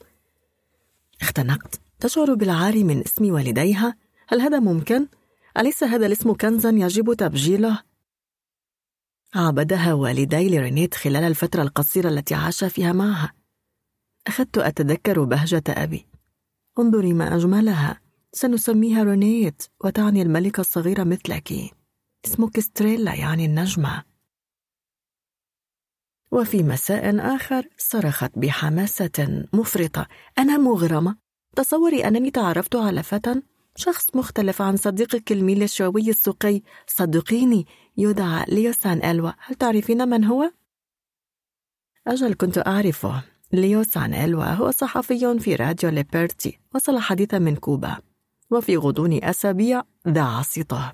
اختنقت 1.21 1.81
تشعر 2.01 2.35
بالعار 2.35 2.85
من 2.85 3.01
اسم 3.01 3.33
والديها؟ 3.33 3.97
هل 4.29 4.41
هذا 4.41 4.59
ممكن؟ 4.59 5.07
أليس 5.59 5.85
هذا 5.85 6.07
الاسم 6.07 6.33
كنزا 6.33 6.71
يجب 6.71 7.15
تبجيله؟ 7.15 7.83
عبدها 9.35 9.93
والدي 9.95 10.49
لرينيت 10.49 10.95
خلال 10.95 11.25
الفترة 11.25 11.63
القصيرة 11.63 12.09
التي 12.09 12.35
عاش 12.35 12.65
فيها 12.65 12.93
معها 12.93 13.33
أخذت 14.27 14.59
أتذكر 14.59 15.25
بهجة 15.25 15.63
أبي 15.69 16.07
انظري 16.79 17.13
ما 17.13 17.37
أجملها 17.37 18.01
سنسميها 18.33 19.03
رينيت 19.03 19.63
وتعني 19.85 20.23
الملكة 20.23 20.61
الصغيرة 20.61 21.05
مثلك 21.05 21.53
اسمك 22.25 22.61
ستريلا 22.61 23.15
يعني 23.15 23.45
النجمة 23.45 24.05
وفي 26.31 26.63
مساء 26.63 27.35
آخر 27.35 27.69
صرخت 27.79 28.31
بحماسة 28.37 29.45
مفرطة. 29.53 30.07
أنا 30.39 30.59
مغرمة. 30.59 31.17
تصوري 31.57 32.09
أنني 32.09 32.31
تعرفت 32.31 32.77
على 32.77 33.03
فتى 33.03 33.43
شخص 33.77 34.17
مختلف 34.17 34.63
عن 34.63 34.77
صديقك 34.77 35.33
الميليشياوي 35.33 36.11
السقي. 36.11 36.63
صدقيني 36.87 37.67
يدعى 37.97 38.45
ليوسان 38.49 39.11
ألوا 39.11 39.33
هل 39.39 39.55
تعرفين 39.55 40.09
من 40.09 40.25
هو؟ 40.25 40.51
أجل 42.07 42.35
كنت 42.35 42.59
أعرفه. 42.59 43.23
ليوسان 43.53 44.15
ألوا 44.15 44.45
هو 44.45 44.71
صحفي 44.71 45.39
في 45.39 45.55
راديو 45.55 45.91
ليبرتي 45.91 46.59
وصل 46.75 46.99
حديثا 46.99 47.39
من 47.39 47.57
كوبا. 47.57 47.97
وفي 48.51 48.77
غضون 48.77 49.25
أسابيع 49.25 49.83
ذاع 50.09 50.43
صيته 50.43 50.93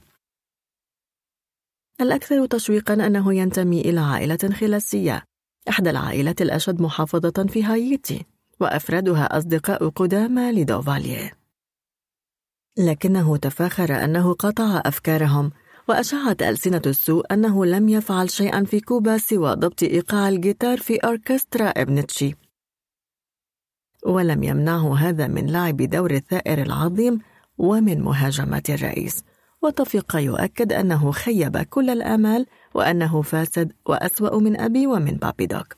الأكثر 2.00 2.46
تشويقا 2.46 2.94
أنه 2.94 3.34
ينتمي 3.34 3.80
إلى 3.80 4.00
عائلة 4.00 4.50
خلاسية. 4.60 5.24
إحدى 5.68 5.90
العائلات 5.90 6.42
الأشد 6.42 6.80
محافظة 6.80 7.46
في 7.48 7.64
هايتي 7.64 8.24
وأفرادها 8.60 9.38
أصدقاء 9.38 9.88
قدامى 9.88 10.52
لدوفاليه 10.52 11.32
لكنه 12.78 13.36
تفاخر 13.36 14.04
أنه 14.04 14.32
قطع 14.32 14.82
أفكارهم 14.84 15.50
وأشاعت 15.88 16.42
ألسنة 16.42 16.82
السوء 16.86 17.32
أنه 17.32 17.66
لم 17.66 17.88
يفعل 17.88 18.30
شيئا 18.30 18.64
في 18.64 18.80
كوبا 18.80 19.18
سوى 19.18 19.54
ضبط 19.54 19.82
إيقاع 19.82 20.28
الجيتار 20.28 20.78
في 20.78 20.96
أوركسترا 20.96 21.68
إبنتشي. 21.68 22.34
ولم 24.06 24.42
يمنعه 24.42 24.96
هذا 24.96 25.26
من 25.26 25.50
لعب 25.50 25.76
دور 25.76 26.10
الثائر 26.10 26.62
العظيم 26.62 27.20
ومن 27.58 28.00
مهاجمة 28.00 28.62
الرئيس. 28.68 29.24
وتفق 29.64 30.16
يؤكد 30.16 30.72
أنه 30.72 31.12
خيب 31.12 31.56
كل 31.56 31.90
الآمال 31.90 32.46
وأنه 32.74 33.22
فاسد 33.22 33.72
وأسوأ 33.86 34.38
من 34.38 34.60
أبي 34.60 34.86
ومن 34.86 35.12
بابي 35.14 35.46
دوك. 35.46 35.76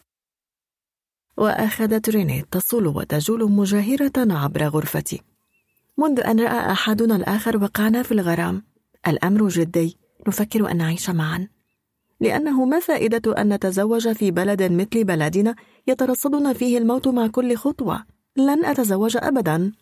وأخذت 1.36 2.10
ريني 2.10 2.44
تصول 2.50 2.86
وتجول 2.86 3.50
مجاهرة 3.52 4.12
عبر 4.16 4.62
غرفتي. 4.62 5.22
منذ 5.98 6.20
أن 6.20 6.40
رأى 6.40 6.72
أحدنا 6.72 7.16
الآخر 7.16 7.62
وقعنا 7.62 8.02
في 8.02 8.12
الغرام 8.12 8.62
الأمر 9.08 9.48
جدي 9.48 9.98
نفكر 10.28 10.70
أن 10.70 10.76
نعيش 10.76 11.10
معا. 11.10 11.48
لأنه 12.20 12.64
ما 12.64 12.80
فائدة 12.80 13.40
أن 13.40 13.52
نتزوج 13.52 14.12
في 14.12 14.30
بلد 14.30 14.62
مثل 14.62 15.04
بلدنا 15.04 15.54
يترصدنا 15.86 16.52
فيه 16.52 16.78
الموت 16.78 17.08
مع 17.08 17.26
كل 17.26 17.56
خطوة. 17.56 18.04
لن 18.36 18.64
أتزوج 18.64 19.16
أبدا. 19.20 19.72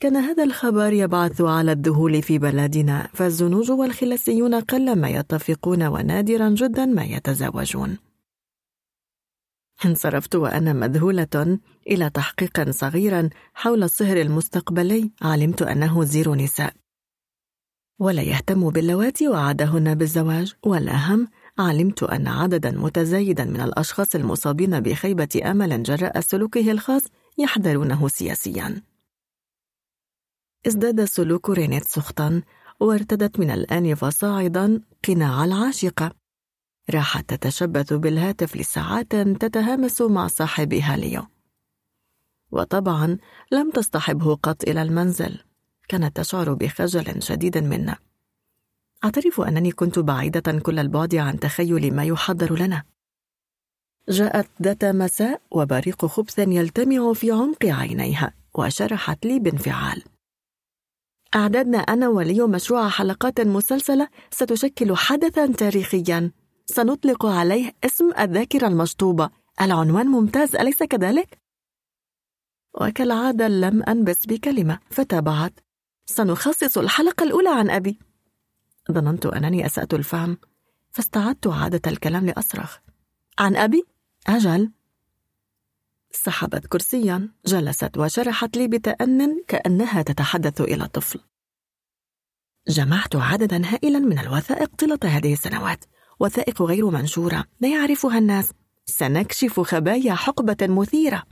كان 0.00 0.16
هذا 0.16 0.44
الخبر 0.44 0.92
يبعث 0.92 1.40
على 1.40 1.72
الذهول 1.72 2.22
في 2.22 2.38
بلدنا 2.38 3.08
فالزنوج 3.14 3.70
والخلسيون 3.70 4.54
قلما 4.54 5.08
يتفقون 5.08 5.82
ونادرا 5.82 6.48
جدا 6.48 6.86
ما 6.86 7.04
يتزوجون 7.04 7.98
انصرفت 9.84 10.34
وأنا 10.34 10.72
مذهولة 10.72 11.58
إلى 11.86 12.10
تحقيق 12.10 12.70
صغير 12.70 13.28
حول 13.54 13.82
الصهر 13.82 14.20
المستقبلي 14.20 15.10
علمت 15.22 15.62
أنه 15.62 16.04
زير 16.04 16.34
نساء. 16.34 16.74
ولا 17.98 18.22
يهتم 18.22 18.70
باللواتي 18.70 19.28
وعدهن 19.28 19.94
بالزواج 19.94 20.54
والأهم 20.62 21.28
علمت 21.58 22.02
أن 22.02 22.28
عددا 22.28 22.70
متزايدا 22.70 23.44
من 23.44 23.60
الأشخاص 23.60 24.14
المصابين 24.14 24.80
بخيبة 24.80 25.40
أمل 25.44 25.82
جراء 25.82 26.20
سلوكه 26.20 26.70
الخاص 26.70 27.02
يحذرونه 27.38 28.08
سياسيا. 28.08 28.89
ازداد 30.66 31.04
سلوك 31.04 31.50
رينيت 31.50 31.84
سخطا 31.84 32.42
وارتدت 32.80 33.40
من 33.40 33.50
الآن 33.50 33.94
فصاعدا 33.94 34.82
قناع 35.08 35.44
العاشقة 35.44 36.12
راحت 36.90 37.34
تتشبث 37.34 37.92
بالهاتف 37.92 38.56
لساعات 38.56 39.16
تتهامس 39.16 40.02
مع 40.02 40.26
صاحبها 40.26 40.96
ليو 40.96 41.26
وطبعا 42.52 43.18
لم 43.52 43.70
تصطحبه 43.70 44.34
قط 44.34 44.68
إلى 44.68 44.82
المنزل. 44.82 45.38
كانت 45.88 46.16
تشعر 46.16 46.54
بخجل 46.54 47.22
شديد 47.22 47.58
منا. 47.58 47.96
أعترف 49.04 49.40
أنني 49.40 49.72
كنت 49.72 49.98
بعيدة 49.98 50.58
كل 50.58 50.78
البعد 50.78 51.14
عن 51.14 51.40
تخيل 51.40 51.94
ما 51.94 52.04
يحضر 52.04 52.58
لنا. 52.58 52.84
جاءت 54.08 54.48
ذات 54.62 54.84
مساء 54.84 55.42
وبريق 55.50 56.06
خبث 56.06 56.38
يلتمع 56.38 57.12
في 57.12 57.30
عمق 57.30 57.66
عينيها 57.66 58.34
وشرحت 58.54 59.26
لي 59.26 59.38
بانفعال. 59.38 60.04
أعددنا 61.34 61.78
أنا 61.78 62.08
وليو 62.08 62.46
مشروع 62.46 62.88
حلقات 62.88 63.40
مسلسلة 63.40 64.08
ستشكل 64.30 64.96
حدثا 64.96 65.46
تاريخيا. 65.46 66.32
سنطلق 66.66 67.26
عليه 67.26 67.72
اسم 67.84 68.10
الذاكرة 68.18 68.66
المشطوبة. 68.66 69.30
العنوان 69.60 70.06
ممتاز 70.06 70.56
أليس 70.56 70.82
كذلك؟ 70.82 71.38
وكالعادة 72.74 73.48
لم 73.48 73.82
أنبس 73.82 74.26
بكلمة 74.26 74.78
فتابعت. 74.90 75.60
سنخصص 76.06 76.78
الحلقة 76.78 77.24
الأولى 77.24 77.48
عن 77.48 77.70
أبي. 77.70 77.98
ظننت 78.92 79.26
أنني 79.26 79.66
أسأت 79.66 79.94
الفهم 79.94 80.38
فاستعدت 80.90 81.46
عادة 81.46 81.90
الكلام 81.90 82.26
لأصرخ. 82.26 82.78
عن 83.38 83.56
أبي؟ 83.56 83.84
أجل. 84.26 84.70
سحبت 86.12 86.66
كرسيا 86.66 87.28
جلست 87.46 87.98
وشرحت 87.98 88.56
لي 88.56 88.68
بتأن 88.68 89.44
كأنها 89.48 90.02
تتحدث 90.02 90.60
إلى 90.60 90.88
طفل. 90.88 91.20
جمعت 92.68 93.16
عددا 93.16 93.66
هائلا 93.66 93.98
من 93.98 94.18
الوثائق 94.18 94.74
طيلة 94.78 94.98
هذه 95.04 95.32
السنوات. 95.32 95.84
وثائق 96.20 96.62
غير 96.62 96.90
منشورة 96.90 97.44
لا 97.60 97.68
يعرفها 97.68 98.18
الناس. 98.18 98.52
سنكشف 98.86 99.60
خبايا 99.60 100.14
حقبة 100.14 100.56
مثيرة. 100.60 101.22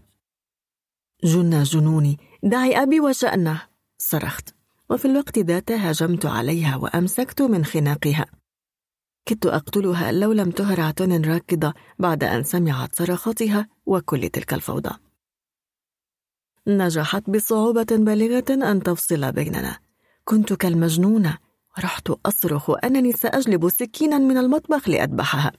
جن 1.25 1.63
جنوني 1.63 2.19
دعي 2.43 2.83
أبي 2.83 3.01
وشأنه 3.01 3.63
صرخت. 3.99 4.55
وفي 4.91 5.05
الوقت 5.05 5.39
ذاته 5.39 5.77
هجمت 5.77 6.27
عليها 6.27 6.77
وأمسكت 6.77 7.43
من 7.43 7.65
خناقها. 7.65 8.27
كدت 9.29 9.47
أقتلها 9.47 10.13
لو 10.13 10.33
لم 10.33 10.51
تهر 10.51 10.81
عتن 10.81 11.25
راكضة 11.25 11.75
بعد 11.99 12.25
أن 12.25 12.43
سمعت 12.43 12.95
صرخاتها 12.95 13.69
وكل 13.87 14.29
تلك 14.29 14.55
الفوضى. 14.55 14.91
نجحت 16.67 17.31
بصعوبة 17.31 17.87
بالغة 17.91 18.71
أن 18.71 18.83
تفصل 18.83 19.33
بيننا. 19.33 19.79
كنت 20.25 20.53
كالمجنونة. 20.53 21.39
ورحت 21.79 22.11
أصرخ 22.27 22.71
أنني 22.85 23.13
سأجلب 23.13 23.69
سكينا 23.69 24.19
من 24.19 24.39
المطبخ 24.39 24.89
لأذبحها. 24.89 25.53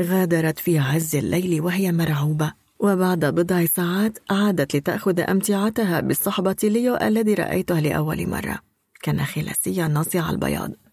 غادرت 0.00 0.58
في 0.58 0.78
عز 0.78 1.16
الليل 1.16 1.60
وهي 1.60 1.92
مرعوبة. 1.92 2.52
وبعد 2.78 3.24
بضع 3.24 3.64
ساعات 3.64 4.18
عادت 4.30 4.76
لتأخذ 4.76 5.20
أمتعتها 5.20 6.00
بصحبة 6.00 6.56
ليو 6.62 6.96
الذي 6.96 7.34
رأيته 7.34 7.80
لأول 7.80 8.28
مرة. 8.28 8.58
كان 9.02 9.24
خلاسيا 9.24 9.88
ناصع 9.88 10.30
البياض. 10.30 10.83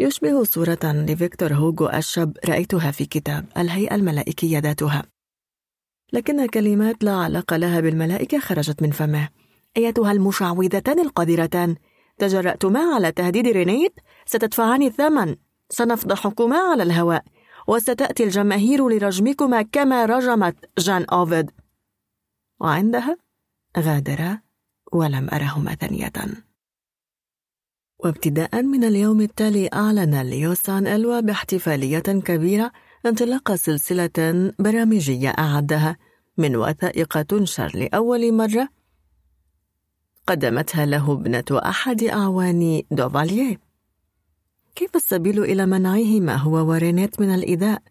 يشبه 0.00 0.44
صورة 0.44 0.78
لفيكتور 0.84 1.54
هوغو 1.54 1.88
الشاب 1.88 2.36
رأيتها 2.48 2.90
في 2.90 3.06
كتاب 3.06 3.46
الهيئة 3.56 3.94
الملائكية 3.94 4.58
ذاتها. 4.58 5.02
لكن 6.12 6.46
كلمات 6.46 7.04
لا 7.04 7.14
علاقة 7.14 7.56
لها 7.56 7.80
بالملائكة 7.80 8.38
خرجت 8.38 8.82
من 8.82 8.90
فمه. 8.90 9.28
أيتها 9.76 10.12
المشعوذتان 10.12 11.00
القذرتان 11.00 11.76
تجرأتما 12.18 12.80
على 12.80 13.12
تهديد 13.12 13.48
رينيت؟ 13.48 13.94
ستدفعان 14.26 14.82
الثمن. 14.82 15.36
سنفضحكما 15.70 16.58
على 16.58 16.82
الهواء. 16.82 17.24
وستأتي 17.68 18.24
الجماهير 18.24 18.88
لرجمكما 18.88 19.62
كما 19.62 20.04
رجمت 20.04 20.56
جان 20.78 21.04
أوفيد. 21.04 21.50
وعندها 22.60 23.16
غادرا 23.78 24.40
ولم 24.92 25.28
أرهما 25.32 25.74
ثانية. 25.74 26.12
وابتداء 27.98 28.62
من 28.62 28.84
اليوم 28.84 29.20
التالي 29.20 29.68
أعلن 29.72 30.22
ليوسان 30.22 30.86
إلوا 30.86 31.20
باحتفالية 31.20 31.98
كبيرة 31.98 32.72
انطلاق 33.06 33.54
سلسلة 33.54 34.52
برامجية 34.58 35.28
أعدها 35.28 35.96
من 36.38 36.56
وثائق 36.56 37.22
تنشر 37.22 37.72
لأول 37.74 38.34
مرة 38.34 38.68
قدمتها 40.26 40.86
له 40.86 41.12
ابنة 41.12 41.44
أحد 41.52 42.02
أعوان 42.02 42.82
دوفالييه 42.90 43.60
كيف 44.74 44.96
السبيل 44.96 45.44
إلى 45.44 45.66
منعهما 45.66 46.36
هو 46.36 46.68
ورينيت 46.68 47.20
من 47.20 47.34
الإيذاء؟ 47.34 47.82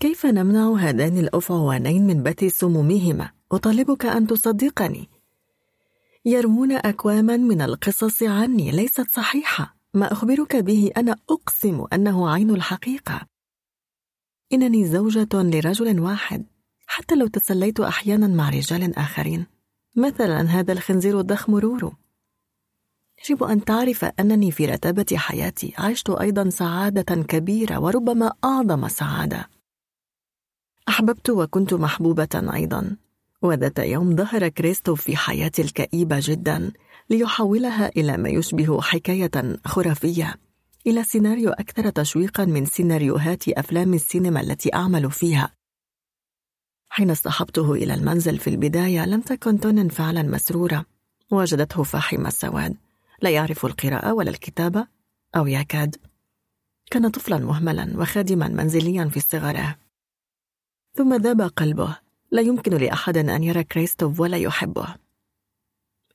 كيف 0.00 0.26
نمنع 0.26 0.72
هذان 0.72 1.18
الأفعوانين 1.18 2.06
من 2.06 2.22
بث 2.22 2.44
سمومهما؟ 2.44 3.30
أطالبك 3.52 4.06
أن 4.06 4.26
تصدقني 4.26 5.08
يرمون 6.28 6.72
أكواما 6.72 7.36
من 7.36 7.60
القصص 7.62 8.22
عني 8.22 8.70
ليست 8.70 9.10
صحيحة. 9.10 9.76
ما 9.94 10.12
أخبرك 10.12 10.56
به 10.56 10.90
أنا 10.96 11.16
أقسم 11.30 11.84
أنه 11.92 12.30
عين 12.30 12.50
الحقيقة. 12.50 13.26
إنني 14.52 14.86
زوجة 14.86 15.28
لرجل 15.34 16.00
واحد. 16.00 16.46
حتى 16.86 17.14
لو 17.14 17.26
تسليت 17.26 17.80
أحيانا 17.80 18.26
مع 18.26 18.50
رجال 18.50 18.98
آخرين. 18.98 19.46
مثلا 19.96 20.40
هذا 20.40 20.72
الخنزير 20.72 21.20
الضخم 21.20 21.54
رورو. 21.54 21.92
يجب 23.24 23.42
أن 23.42 23.64
تعرف 23.64 24.04
أنني 24.04 24.50
في 24.50 24.66
رتبة 24.66 25.16
حياتي 25.16 25.74
عشت 25.78 26.10
أيضا 26.10 26.50
سعادة 26.50 27.22
كبيرة 27.22 27.78
وربما 27.78 28.32
أعظم 28.44 28.88
سعادة. 28.88 29.50
أحببت 30.88 31.30
وكنت 31.30 31.74
محبوبة 31.74 32.52
أيضا. 32.54 32.96
وذات 33.42 33.78
يوم 33.78 34.16
ظهر 34.16 34.48
كريستوف 34.48 35.02
في 35.02 35.16
حياتي 35.16 35.62
الكئيبة 35.62 36.16
جدا 36.22 36.72
ليحولها 37.10 37.88
إلى 37.88 38.16
ما 38.16 38.28
يشبه 38.28 38.80
حكاية 38.80 39.56
خرافية. 39.64 40.34
إلى 40.86 41.04
سيناريو 41.04 41.50
أكثر 41.50 41.90
تشويقا 41.90 42.44
من 42.44 42.66
سيناريوهات 42.66 43.48
أفلام 43.48 43.94
السينما 43.94 44.40
التي 44.40 44.74
أعمل 44.74 45.10
فيها. 45.10 45.50
حين 46.88 47.10
اصطحبته 47.10 47.72
إلى 47.72 47.94
المنزل 47.94 48.38
في 48.38 48.50
البداية 48.50 49.06
لم 49.06 49.20
تكن 49.20 49.60
تونن 49.60 49.88
فعلا 49.88 50.22
مسرورة. 50.22 50.84
وجدته 51.30 51.82
فاحم 51.82 52.26
السواد. 52.26 52.76
لا 53.22 53.30
يعرف 53.30 53.66
القراءة 53.66 54.12
ولا 54.12 54.30
الكتابة 54.30 54.86
أو 55.36 55.46
يكاد. 55.46 55.96
كان 56.90 57.08
طفلا 57.08 57.38
مهملا 57.38 58.00
وخادما 58.00 58.48
منزليا 58.48 59.04
في 59.04 59.20
صغره 59.20 59.78
ثم 60.94 61.14
ذاب 61.14 61.40
قلبه. 61.40 62.05
لا 62.30 62.42
يمكن 62.42 62.76
لأحد 62.76 63.16
أن 63.16 63.44
يرى 63.44 63.64
كريستوف 63.64 64.20
ولا 64.20 64.36
يحبه. 64.36 64.94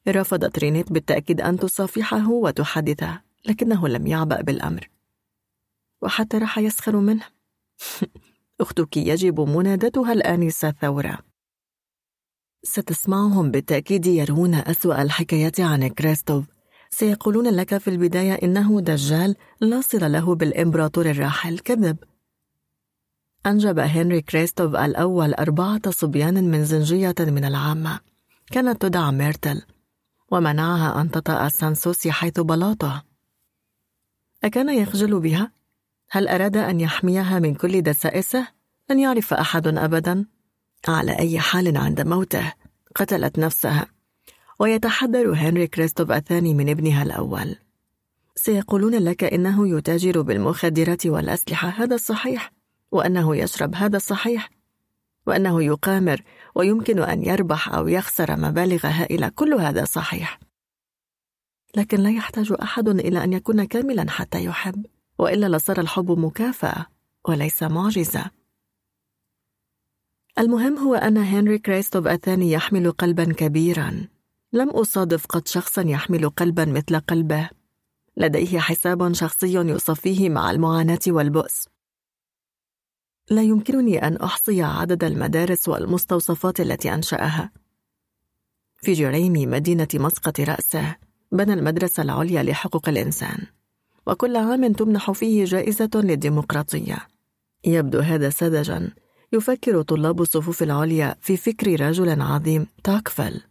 رفضت 0.07 0.59
رينيت 0.59 0.91
بالتأكيد 0.91 1.41
أن 1.41 1.57
تصافحه 1.57 2.29
وتحدثه 2.29 3.21
لكنه 3.45 3.87
لم 3.87 4.07
يعبأ 4.07 4.41
بالأمر. 4.41 4.89
وحتى 6.01 6.37
راح 6.37 6.57
يسخر 6.57 6.95
منه. 6.95 7.25
أختك 8.61 8.97
يجب 8.97 9.39
منادتها 9.39 10.13
الآنسة 10.13 10.71
ثورة 10.71 11.19
ستسمعهم 12.63 13.51
بالتأكيد 13.51 14.05
يروون 14.05 14.55
أسوأ 14.55 15.01
الحكايات 15.01 15.59
عن 15.59 15.87
كريستوف 15.87 16.45
سيقولون 16.89 17.47
لك 17.47 17.77
في 17.77 17.89
البداية 17.89 18.33
إنه 18.33 18.81
دجال 18.81 19.35
لا 19.61 19.81
صلة 19.81 20.07
له 20.07 20.35
بالإمبراطور 20.35 21.05
الراحل. 21.05 21.59
كذب. 21.59 21.97
أنجب 23.45 23.79
هنري 23.79 24.21
كريستوف 24.21 24.75
الأول 24.75 25.33
أربعة 25.33 25.91
صبيان 25.91 26.51
من 26.51 26.65
زنجية 26.65 27.15
من 27.19 27.45
العامة. 27.45 27.99
كانت 28.51 28.81
تدعى 28.81 29.11
ميرتل 29.11 29.61
ومنعها 30.31 31.01
أن 31.01 31.11
تطأ 31.11 31.49
سانسوسي 31.49 32.11
حيث 32.11 32.39
بلاطه 32.39 33.03
أكان 34.43 34.69
يخجل 34.69 35.19
بها؟ 35.19 35.51
هل 36.09 36.27
أراد 36.27 36.57
أن 36.57 36.79
يحميها 36.79 37.39
من 37.39 37.55
كل 37.55 37.81
دسائسه؟ 37.81 38.47
لن 38.89 38.99
يعرف 38.99 39.33
أحد 39.33 39.67
أبدا. 39.67 40.25
على 40.87 41.19
أي 41.19 41.39
حال 41.39 41.77
عند 41.77 42.01
موته 42.01 42.53
قتلت 42.95 43.39
نفسها. 43.39 43.87
ويتحذر 44.59 45.33
هنري 45.33 45.67
كريستوف 45.67 46.11
الثاني 46.11 46.53
من 46.53 46.69
ابنها 46.69 47.03
الأول. 47.03 47.55
سيقولون 48.35 48.95
لك 48.95 49.23
إنه 49.23 49.77
يتاجر 49.77 50.21
بالمخدرات 50.21 51.05
والأسلحة 51.05 51.69
هذا 51.69 51.97
صحيح 51.97 52.51
وأنه 52.91 53.35
يشرب 53.35 53.75
هذا 53.75 53.97
صحيح 53.97 54.49
وأنه 55.27 55.63
يقامر 55.63 56.23
ويمكن 56.55 56.99
أن 56.99 57.23
يربح 57.23 57.73
أو 57.73 57.87
يخسر 57.87 58.37
مبالغ 58.37 58.87
هائلة 58.87 59.29
كل 59.29 59.53
هذا 59.53 59.85
صحيح. 59.85 60.39
لكن 61.75 61.97
لا 61.99 62.09
يحتاج 62.11 62.53
أحد 62.61 62.87
إلى 62.87 63.23
أن 63.23 63.33
يكون 63.33 63.63
كاملا 63.63 64.09
حتى 64.09 64.45
يحب 64.45 64.85
وإلا 65.19 65.57
لصار 65.57 65.79
الحب 65.79 66.11
مكافأة 66.11 66.85
وليس 67.27 67.63
معجزة. 67.63 68.31
المهم 70.39 70.77
هو 70.77 70.95
أن 70.95 71.17
هنري 71.17 71.59
كريستوف 71.59 72.07
الثاني 72.07 72.51
يحمل 72.51 72.91
قلبا 72.91 73.33
كبيرا. 73.33 74.07
لم 74.53 74.69
أصادف 74.69 75.25
قط 75.25 75.47
شخصا 75.47 75.81
يحمل 75.81 76.29
قلبا 76.29 76.65
مثل 76.65 76.99
قلبه. 76.99 77.49
لديه 78.17 78.59
حساب 78.59 79.13
شخصي 79.13 79.53
يصفيه 79.53 80.29
مع 80.29 80.51
المعاناة 80.51 80.99
والبؤس. 81.07 81.70
لا 83.29 83.41
يمكنني 83.41 84.07
أن 84.07 84.17
أحصي 84.17 84.63
عدد 84.63 85.03
المدارس 85.03 85.69
والمستوصفات 85.69 86.59
التي 86.59 86.93
أنشأها. 86.93 87.51
في 88.81 88.93
جريمي 88.93 89.45
مدينة 89.45 89.87
مسقط 89.93 90.39
رأسه 90.39 90.95
بنى 91.31 91.53
المدرسة 91.53 92.03
العليا 92.03 92.43
لحقوق 92.43 92.89
الإنسان. 92.89 93.45
وكل 94.07 94.35
عام 94.35 94.73
تمنح 94.73 95.11
فيه 95.11 95.45
جائزة 95.45 95.89
للديمقراطية. 95.95 96.97
يبدو 97.65 97.99
هذا 97.99 98.29
ساذجا. 98.29 98.91
يفكر 99.33 99.81
طلاب 99.81 100.21
الصفوف 100.21 100.63
العليا 100.63 101.15
في 101.21 101.37
فكر 101.37 101.81
رجل 101.81 102.21
عظيم 102.21 102.67
توكفيل. 102.83 103.41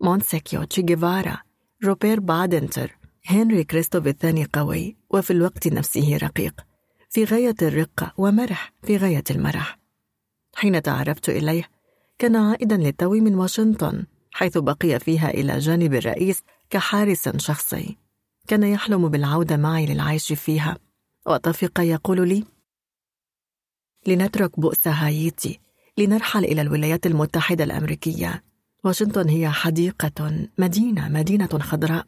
مونتسكيو 0.00 0.64
تشي 0.64 0.82
جيفارا 0.82 1.38
روبير 1.84 2.20
بادنتير 2.20 2.96
هنري 3.26 3.64
كريستوف 3.64 4.06
الثاني 4.06 4.46
قوي 4.52 4.96
وفي 5.10 5.30
الوقت 5.30 5.68
نفسه 5.68 6.16
رقيق. 6.16 6.69
في 7.10 7.24
غاية 7.24 7.54
الرقة 7.62 8.12
ومرح 8.18 8.72
في 8.82 8.96
غاية 8.96 9.24
المرح. 9.30 9.78
حين 10.54 10.82
تعرفت 10.82 11.28
إليه 11.28 11.70
كان 12.18 12.36
عائدا 12.36 12.76
للتو 12.76 13.10
من 13.10 13.34
واشنطن 13.34 14.06
حيث 14.32 14.58
بقي 14.58 15.00
فيها 15.00 15.30
إلى 15.30 15.58
جانب 15.58 15.94
الرئيس 15.94 16.42
كحارس 16.70 17.28
شخصي. 17.36 17.96
كان 18.48 18.62
يحلم 18.62 19.08
بالعودة 19.08 19.56
معي 19.56 19.86
للعيش 19.86 20.32
فيها. 20.32 20.78
وطفق 21.26 21.80
يقول 21.80 22.28
لي 22.28 22.44
لنترك 24.06 24.60
بؤس 24.60 24.88
هايتي 24.88 25.60
لنرحل 25.98 26.44
إلى 26.44 26.60
الولايات 26.60 27.06
المتحدة 27.06 27.64
الأمريكية. 27.64 28.44
واشنطن 28.84 29.28
هي 29.28 29.50
حديقة 29.50 30.48
مدينة 30.58 31.08
مدينة 31.08 31.46
خضراء. 31.46 32.06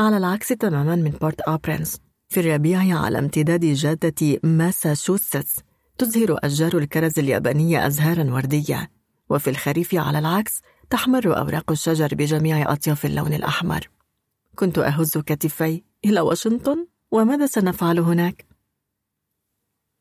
على 0.00 0.16
العكس 0.16 0.48
تماما 0.48 0.96
من 0.96 1.10
بورت 1.10 1.40
أو 1.40 1.60
برنس. 1.60 2.11
في 2.32 2.40
الربيع 2.40 2.98
على 2.98 3.18
امتداد 3.18 3.64
جادة 3.64 4.38
ماساتشوستس 4.42 5.60
تزهر 5.98 6.38
أشجار 6.44 6.78
الكرز 6.78 7.18
اليابانية 7.18 7.86
أزهارا 7.86 8.34
وردية. 8.34 8.90
وفي 9.30 9.50
الخريف 9.50 9.94
على 9.94 10.18
العكس 10.18 10.60
تحمر 10.90 11.38
أوراق 11.38 11.70
الشجر 11.70 12.08
بجميع 12.14 12.72
أطياف 12.72 13.06
اللون 13.06 13.32
الأحمر. 13.32 13.88
كنت 14.54 14.78
أهز 14.78 15.18
كتفي 15.18 15.82
إلى 16.04 16.20
واشنطن 16.20 16.86
وماذا 17.10 17.46
سنفعل 17.46 17.98
هناك؟ 17.98 18.46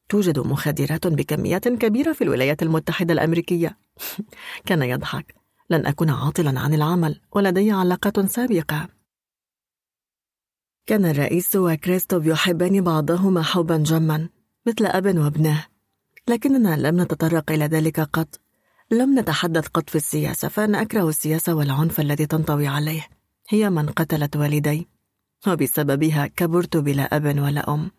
توجد 0.09 0.39
مخدرات 0.39 1.07
بكميات 1.07 1.67
كبيرة 1.67 2.13
في 2.13 2.23
الولايات 2.23 2.63
المتحدة 2.63 3.13
الأمريكية. 3.13 3.77
كان 4.67 4.81
يضحك. 4.81 5.35
لن 5.69 5.85
أكون 5.85 6.09
عاطلا 6.09 6.59
عن 6.59 6.73
العمل 6.73 7.21
ولدي 7.31 7.71
علاقات 7.71 8.19
سابقة. 8.19 9.00
كان 10.91 11.05
الرئيس 11.05 11.55
وكريستوف 11.55 12.25
يحبان 12.25 12.81
بعضهما 12.81 13.41
حبا 13.41 13.77
جما 13.77 14.29
مثل 14.65 14.85
أب 14.85 15.05
وابنه. 15.05 15.65
لكننا 16.27 16.87
لم 16.87 17.01
نتطرق 17.01 17.51
إلى 17.51 17.65
ذلك 17.65 17.99
قط. 17.99 18.39
لم 18.91 19.19
نتحدث 19.19 19.67
قط 19.67 19.89
في 19.89 19.95
السياسة 19.95 20.47
فأنا 20.47 20.81
أكره 20.81 21.09
السياسة 21.09 21.53
والعنف 21.53 21.99
الذي 21.99 22.25
تنطوي 22.25 22.67
عليه. 22.67 23.07
هي 23.49 23.69
من 23.69 23.89
قتلت 23.89 24.35
والدي. 24.35 24.87
وبسببها 25.47 26.27
كبرت 26.27 26.77
بلا 26.77 27.03
أب 27.03 27.25
ولا 27.25 27.73
أم. 27.73 27.91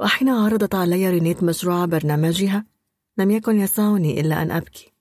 وحين 0.00 0.28
عرضت 0.28 0.74
علي 0.74 1.10
رينيت 1.10 1.42
مشروع 1.42 1.84
برنامجها 1.84 2.64
لم 3.18 3.30
يكن 3.30 3.60
يسعني 3.60 4.20
إلا 4.20 4.42
أن 4.42 4.50
أبكي. 4.50 4.92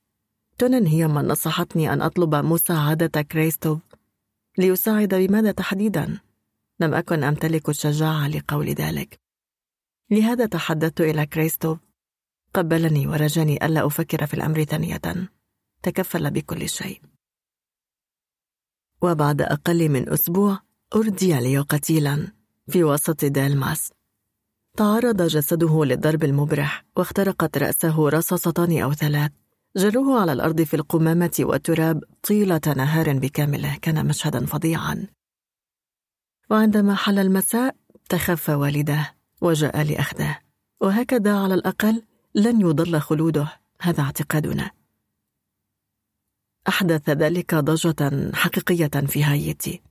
تونن 0.58 0.88
هي 0.88 1.08
من 1.08 1.28
نصحتني 1.28 1.94
أن 1.94 2.02
أطلب 2.02 2.36
مساعدة 2.36 3.22
كريستوف. 3.22 3.80
ليساعد 4.58 5.16
بماذا 5.16 5.52
تحديدا؟ 5.52 6.20
لم 6.80 6.94
أكن 6.94 7.24
أمتلك 7.24 7.70
الشجاعة 7.70 8.28
لقول 8.28 8.70
ذلك. 8.70 9.20
لهذا 10.12 10.46
تحدثت 10.46 11.02
إلى 11.02 11.26
كريستوف. 11.26 11.80
قبلني 12.54 13.08
ورجاني 13.08 13.66
ألا 13.66 13.88
أفكر 13.88 14.26
في 14.26 14.34
الأمر 14.34 14.64
ثانية. 14.64 15.02
تكفل 15.84 16.32
بكل 16.32 16.70
شيء. 16.70 17.02
وبعد 19.02 19.42
أقل 19.42 19.90
من 19.90 20.10
أسبوع 20.10 20.60
أردي 20.96 21.34
لي 21.40 21.58
قتيلا 21.58 22.32
في 22.70 22.84
وسط 22.84 23.26
دالماس 23.26 23.92
تعرض 24.78 25.22
جسده 25.22 25.86
للضرب 25.86 26.24
المبرح 26.24 26.86
واخترقت 26.96 27.58
رأسه 27.58 28.10
رصاصتان 28.10 28.82
أو 28.82 28.94
ثلاث. 28.94 29.32
جروه 29.76 30.22
على 30.22 30.34
الأرض 30.34 30.62
في 30.62 30.74
القمامة 30.74 31.36
والتراب 31.40 32.04
طيلة 32.28 32.62
نهار 32.78 33.14
بكامله 33.14 33.78
كان 33.82 34.06
مشهدا 34.06 34.46
فظيعا. 34.46 35.08
وعندما 36.50 36.96
حل 36.96 37.20
المساء 37.20 37.76
تخفى 38.10 38.54
والده 38.54 39.16
وجاء 39.42 39.84
لأخذه. 39.84 40.38
وهكذا 40.82 41.38
على 41.38 41.54
الأقل 41.54 42.04
لن 42.36 42.62
يضل 42.62 43.02
خلوده. 43.02 43.48
هذا 43.82 44.04
اعتقادنا. 44.04 44.72
أحدث 46.68 47.10
ذلك 47.10 47.56
ضجة 47.56 48.32
حقيقية 48.36 49.08
في 49.08 49.24
هايتي. 49.24 49.82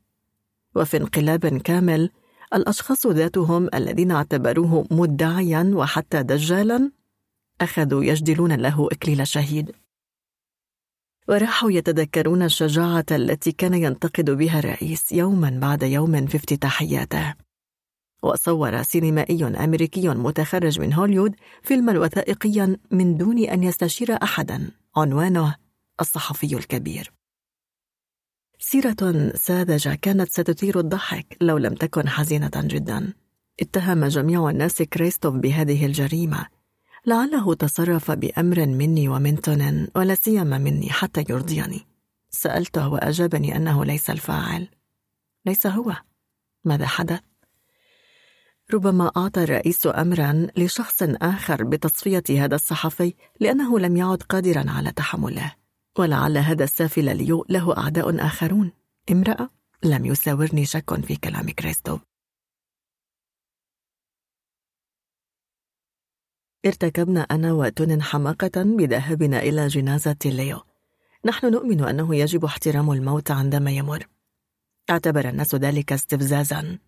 وفي 0.77 0.97
انقلاب 0.97 1.47
كامل 1.47 2.11
الأشخاص 2.55 3.07
ذاتهم 3.07 3.69
الذين 3.75 4.11
اعتبروه 4.11 4.87
مدعيا 4.91 5.71
وحتى 5.75 6.23
دجالا 6.23 6.91
أخذوا 7.63 8.05
يجدلون 8.05 8.53
له 8.53 8.89
إكليل 8.93 9.27
شهيد. 9.27 9.73
وراحوا 11.29 11.71
يتذكرون 11.71 12.43
الشجاعة 12.43 13.07
التي 13.11 13.53
كان 13.53 13.75
ينتقد 13.75 14.31
بها 14.31 14.59
الرئيس 14.59 15.13
يوما 15.13 15.51
بعد 15.51 15.83
يوم 15.83 16.27
في 16.27 16.37
افتتاحياته. 16.37 17.35
وصور 18.23 18.83
سينمائي 18.83 19.45
أمريكي 19.45 20.09
متخرج 20.09 20.81
من 20.81 20.93
هوليوود 20.93 21.35
فيلما 21.63 21.99
وثائقيا 21.99 22.77
من 22.91 23.17
دون 23.17 23.39
أن 23.39 23.63
يستشير 23.63 24.23
أحدا 24.23 24.71
عنوانه 24.97 25.57
الصحفي 26.01 26.57
الكبير. 26.57 27.13
سيرة 28.59 29.33
ساذجة 29.35 29.95
كانت 29.95 30.31
ستثير 30.31 30.79
الضحك 30.81 31.37
لو 31.41 31.59
لم 31.59 31.75
تكن 31.75 32.09
حزينة 32.09 32.51
جدا. 32.57 33.13
اتهم 33.61 34.05
جميع 34.05 34.51
الناس 34.51 34.83
كريستوف 34.83 35.35
بهذه 35.35 35.87
الجريمة. 35.87 36.47
لعله 37.07 37.55
تصرف 37.55 38.11
بأمر 38.11 38.67
مني 38.67 39.09
ومن 39.09 39.41
تونن 39.41 39.89
ولا 39.97 40.15
سيما 40.15 40.59
مني 40.59 40.91
حتى 40.91 41.25
يرضيني 41.31 41.87
سألته 42.31 42.89
وأجابني 42.89 43.57
أنه 43.57 43.85
ليس 43.85 44.11
الفاعل. 44.11 44.69
ليس 45.47 45.67
هو. 45.67 45.97
ماذا 46.65 46.87
حدث؟ 46.87 47.21
ربما 48.75 49.11
أعطى 49.17 49.45
الرئيس 49.45 49.87
أمرا 49.87 50.47
لشخص 50.57 51.03
آخر 51.03 51.65
بتصفية 51.65 52.23
هذا 52.31 52.55
الصحفي 52.55 53.15
لأنه 53.41 53.79
لم 53.79 53.97
يعد 53.97 54.23
قادرا 54.23 54.65
على 54.71 54.93
تحمله. 54.93 55.55
ولعل 55.99 56.39
هذا 56.39 56.65
السافل 56.65 57.17
ليو 57.17 57.47
له 57.49 57.79
أعداء 57.79 58.27
آخرون. 58.27 58.73
امرأة 59.13 59.51
لم 59.85 60.07
يساورني 60.07 60.65
شك 60.65 61.05
في 61.05 61.17
كلام 61.17 61.51
كريستو 61.51 61.99
ارتكبنا 66.67 67.21
أنا 67.21 67.53
وتون 67.53 68.03
حماقة 68.03 68.63
بذهابنا 68.63 69.43
إلى 69.43 69.67
جنازة 69.67 70.17
ليو. 70.25 70.61
نحن 71.25 71.51
نؤمن 71.51 71.85
أنه 71.85 72.17
يجب 72.17 72.45
احترام 72.45 72.93
الموت 72.93 73.31
عندما 73.31 73.71
يمر. 73.71 74.07
اعتبر 74.91 75.29
الناس 75.29 75.55
ذلك 75.55 75.93
استفزازا. 75.93 76.79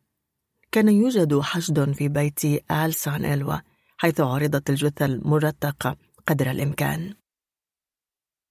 كان 0.72 0.88
يوجد 0.88 1.40
حشد 1.40 1.92
في 1.92 2.08
بيت 2.08 2.44
آل 2.70 2.94
سان 2.94 3.24
إلوا 3.24 3.56
حيث 3.96 4.20
عرضت 4.20 4.70
الجثة 4.70 5.06
المرتقة 5.06 5.96
قدر 6.26 6.50
الإمكان. 6.50 7.14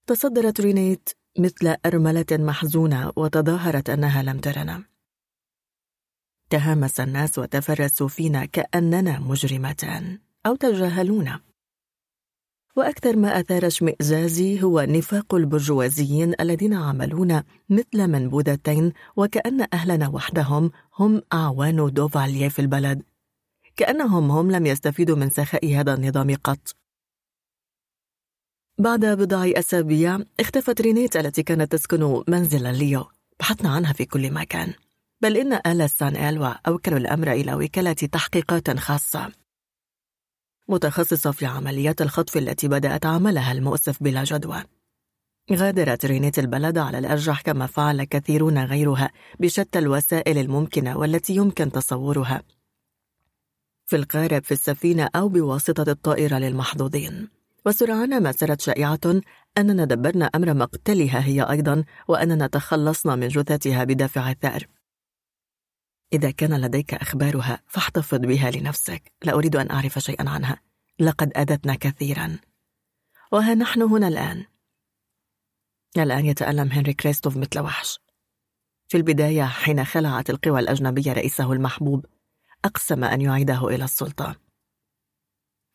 تصدرت 0.08 0.62
رينيت 0.62 1.10
مثل 1.40 1.76
أرملة 1.86 2.26
محزونة 2.32 3.12
وتظاهرت 3.16 3.90
أنها 3.90 4.24
لم 4.24 4.40
ترنا. 4.40 4.84
تهامس 6.50 7.00
الناس 7.00 7.40
وتفرسوا 7.40 8.08
فينا 8.08 8.46
كأننا 8.46 9.20
مجرمتان. 9.20 10.20
أو 10.46 10.56
تجاهلونا 10.56 11.40
وأكثر 12.76 13.16
ما 13.16 13.40
أثار 13.40 13.68
اشمئزازي 13.68 14.64
هو 14.64 14.82
نفاق 14.82 15.36
البرجوازيين 15.36 16.34
الذين 16.40 16.74
عملون 16.74 17.44
مثل 17.70 18.08
منبوذتين 18.08 18.94
وكأن 19.16 19.68
أهلنا 19.74 20.08
وحدهم 20.08 20.72
هم 21.00 21.22
أعوان 21.34 21.94
دوفاليه 21.94 22.50
في 22.50 22.60
البلد. 22.60 23.04
كأنهم 23.76 24.32
هم 24.32 24.52
لم 24.52 24.66
يستفيدوا 24.66 25.16
من 25.16 25.30
سخاء 25.30 25.76
هذا 25.76 25.94
النظام 25.94 26.36
قط. 26.36 26.76
بعد 28.78 29.06
بضع 29.06 29.52
أسابيع 29.56 30.20
اختفت 30.40 30.82
رينيت 30.82 31.18
التي 31.18 31.44
كانت 31.44 31.72
تسكن 31.72 32.24
منزل 32.28 32.74
ليو. 32.78 33.06
بحثنا 33.40 33.70
عنها 33.70 33.94
في 33.94 34.06
كل 34.06 34.32
مكان. 34.32 34.74
بل 35.22 35.38
إن 35.38 35.54
آل 35.54 35.90
سان 35.90 36.16
إلوا 36.16 36.48
أوكلوا 36.68 36.98
الأمر 36.98 37.32
إلى 37.32 37.54
وكالة 37.54 37.94
تحقيقات 37.94 38.80
خاصة. 38.80 39.43
متخصصة 40.68 41.32
في 41.32 41.46
عمليات 41.46 42.02
الخطف 42.02 42.38
التي 42.38 42.68
بدأت 42.68 43.06
عملها 43.06 43.52
المؤسف 43.52 44.04
بلا 44.04 44.24
جدوى. 44.24 44.64
غادرت 45.54 46.06
رينيت 46.06 46.40
البلد 46.40 46.78
على 46.78 46.98
الأرجح 47.00 47.42
كما 47.42 47.66
فعل 47.66 48.04
كثيرون 48.04 48.66
غيرها 48.66 49.12
بشتى 49.40 49.80
الوسائل 49.80 50.38
الممكنة 50.38 50.98
والتي 50.98 51.36
يمكن 51.36 51.72
تصورها. 51.72 52.44
في 53.86 53.96
القارب 53.96 54.44
في 54.44 54.52
السفينة 54.52 55.10
أو 55.16 55.30
بواسطة 55.30 55.92
الطائرة 55.92 56.38
للمحظوظين. 56.38 57.30
وسرعان 57.66 58.24
ما 58.24 58.32
سرت 58.32 58.62
شائعة 58.62 59.22
أننا 59.58 59.86
دبرنا 59.86 60.26
أمر 60.26 60.54
مقتلها 60.54 61.26
هي 61.26 61.42
أيضا 61.42 61.84
وأننا 62.08 62.48
تخلصنا 62.48 63.16
من 63.16 63.28
جثتها 63.28 63.84
بدافع 63.84 64.32
الثأر. 64.32 64.68
إذا 66.14 66.32
كان 66.32 66.62
لديك 66.62 66.94
أخبارها 66.94 67.62
فاحتفظ 67.68 68.18
بها 68.18 68.52
لنفسك. 68.52 69.12
لا 69.24 69.34
أريد 69.34 69.56
أن 69.56 69.72
أعرف 69.72 70.00
شيئا 70.00 70.30
عنها. 70.30 70.62
لقد 71.00 71.38
أذتنا 71.38 71.76
كثيرا. 71.76 72.40
وها 73.32 73.56
نحن 73.56 73.82
هنا 73.82 74.08
الآن. 74.08 74.46
الآن 75.98 76.26
يتألم 76.26 76.72
هنري 76.72 76.94
كريستوف 76.94 77.38
مثل 77.38 77.60
وحش. 77.60 78.00
في 78.88 78.98
البداية 78.98 79.44
حين 79.44 79.86
خلعت 79.86 80.30
القوى 80.30 80.60
الأجنبية 80.60 81.14
رئيسه 81.14 81.54
المحبوب 81.54 82.06
أقسم 82.66 83.04
أن 83.04 83.22
يعيده 83.22 83.68
إلى 83.68 83.84
السلطة. 83.84 84.36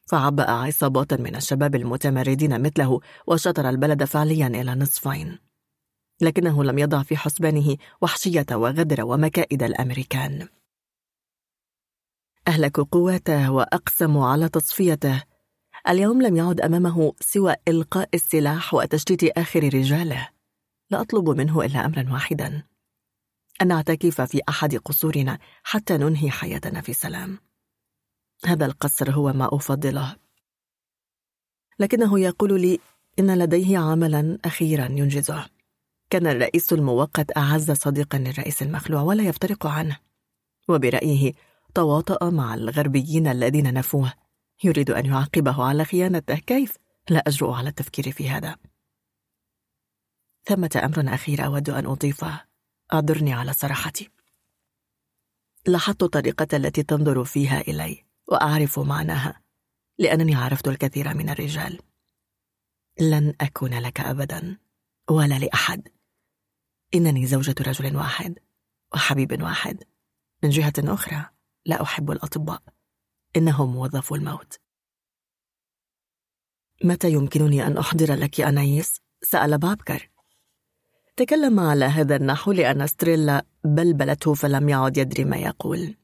فعبأ 0.09 0.51
عصابات 0.51 1.15
من 1.15 1.37
الشباب 1.37 1.75
المتمردين 1.75 2.63
مثله 2.63 3.01
وشطر 3.27 3.69
البلد 3.69 4.05
فعليا 4.05 4.47
إلى 4.47 4.75
نصفين. 4.75 5.48
لكنه 6.21 6.65
لم 6.65 6.79
يضع 6.79 7.03
في 7.03 7.17
حسبانه 7.17 7.77
وحشية 8.01 8.47
وغدر 8.53 9.05
ومكائد 9.05 9.63
الأمريكان. 9.63 10.49
أهلكوا 12.49 12.85
قواته 12.93 13.53
وأقسموا 13.53 14.27
على 14.27 14.49
تصفيته. 14.49 15.23
اليوم 15.89 16.23
لم 16.23 16.37
يعد 16.37 16.61
أمامه 16.61 17.13
سوى 17.21 17.55
إلقاء 17.69 18.09
السلاح 18.15 18.75
وتشتيت 18.75 19.25
آخر 19.39 19.65
رجاله. 19.65 20.29
لا 20.91 21.01
أطلب 21.01 21.29
منه 21.29 21.65
إلا 21.65 21.87
أمرا 21.87 22.13
واحدا. 22.13 22.63
أن 23.63 23.69
نعتكف 23.69 24.21
في 24.21 24.41
أحد 24.49 24.77
قصورنا 24.77 25.39
حتى 25.63 25.97
ننهي 25.97 26.31
حياتنا 26.31 26.81
في 26.81 26.93
سلام. 26.93 27.39
هذا 28.45 28.67
القصر 28.67 29.11
هو 29.11 29.33
ما 29.33 29.49
أفضله. 29.53 30.17
لكنه 31.79 32.21
يقول 32.21 32.61
لي 32.61 32.79
إن 33.19 33.39
لديه 33.39 33.79
عملا 33.79 34.39
أخيرا 34.45 34.85
ينجزه. 34.85 35.58
كان 36.11 36.27
الرئيس 36.27 36.73
المؤقت 36.73 37.37
أعز 37.37 37.71
صديقا 37.71 38.19
للرئيس 38.19 38.63
المخلوع 38.63 39.03
ولا 39.03 39.23
يفترق 39.23 39.67
عنه. 39.67 39.97
وبرأيه 40.69 41.33
تواطأ 41.75 42.31
مع 42.31 42.55
الغربيين 42.55 43.27
الذين 43.27 43.75
نفوه. 43.75 44.13
يريد 44.65 44.91
أن 44.91 45.07
يعاقبه 45.07 45.65
على 45.65 45.85
خيانته 45.85 46.35
كيف؟ 46.35 46.77
لا 47.11 47.19
أجرؤ 47.27 47.51
على 47.51 47.69
التفكير 47.69 48.13
في 48.13 48.31
هذا. 48.31 48.57
ثمة 50.45 50.81
أمر 50.85 51.15
أخير 51.15 51.45
أود 51.45 51.71
أن 51.71 51.87
أضيفه. 51.87 52.45
أعذرني 52.93 53.33
على 53.33 53.53
صراحتي. 53.53 54.11
لاحظت 55.67 56.03
الطريقة 56.03 56.57
التي 56.57 56.83
تنظر 56.83 57.25
فيها 57.25 57.61
إلي 57.61 58.05
وأعرف 58.29 58.79
معناها 58.79 59.41
لأنني 59.99 60.35
عرفت 60.35 60.69
الكثير 60.69 61.15
من 61.15 61.31
الرجال. 61.31 61.79
لن 63.01 63.35
أكون 63.41 63.79
لك 63.79 64.01
أبدا 64.01 64.59
ولا 65.11 65.39
لأحد. 65.39 65.89
إنني 66.95 67.27
زوجة 67.27 67.55
رجل 67.61 67.97
واحد 67.97 68.39
وحبيب 68.95 69.43
واحد. 69.43 69.85
من 70.43 70.51
جهة 70.51 70.73
أخرى 70.79 71.25
لا 71.67 71.83
أحب 71.83 72.11
الأطباء. 72.11 72.63
إنهم 73.37 73.73
موظفو 73.73 74.15
الموت. 74.15 74.59
متى 76.85 77.13
يمكنني 77.13 77.67
أن 77.67 77.79
أحضر 77.79 78.15
لك 78.15 78.41
أنايس؟ 78.41 79.01
سأل 79.23 79.59
بابكر. 79.59 80.11
تكلم 81.17 81.61
على 81.61 81.85
هذا 81.85 82.17
النحو 82.17 82.53
لأن 82.53 82.87
ستريلا 82.87 83.47
بلبلته 83.65 84.35
فلم 84.35 84.69
يعد 84.69 84.97
يدري 84.97 85.25
ما 85.25 85.37
يقول. 85.37 85.97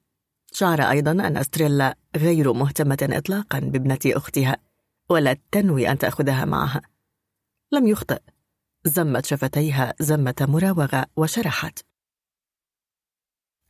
شعر 0.53 0.81
أيضا 0.83 1.13
أن 1.13 1.43
ستريلا 1.43 1.99
غير 2.17 2.53
مهتمة 2.53 2.99
إطلاقا 3.03 3.59
بابنة 3.59 3.99
أختها 4.07 4.57
ولا 5.09 5.37
تنوي 5.53 5.91
أن 5.91 5.99
تأخذها 5.99 6.45
معها. 6.45 6.83
لم 7.73 7.87
يخطئ. 7.87 8.21
زمت 8.87 9.27
شفتيها 9.27 9.95
زمة 10.01 10.35
مراوغة 10.41 11.07
وشرحت. 11.17 11.79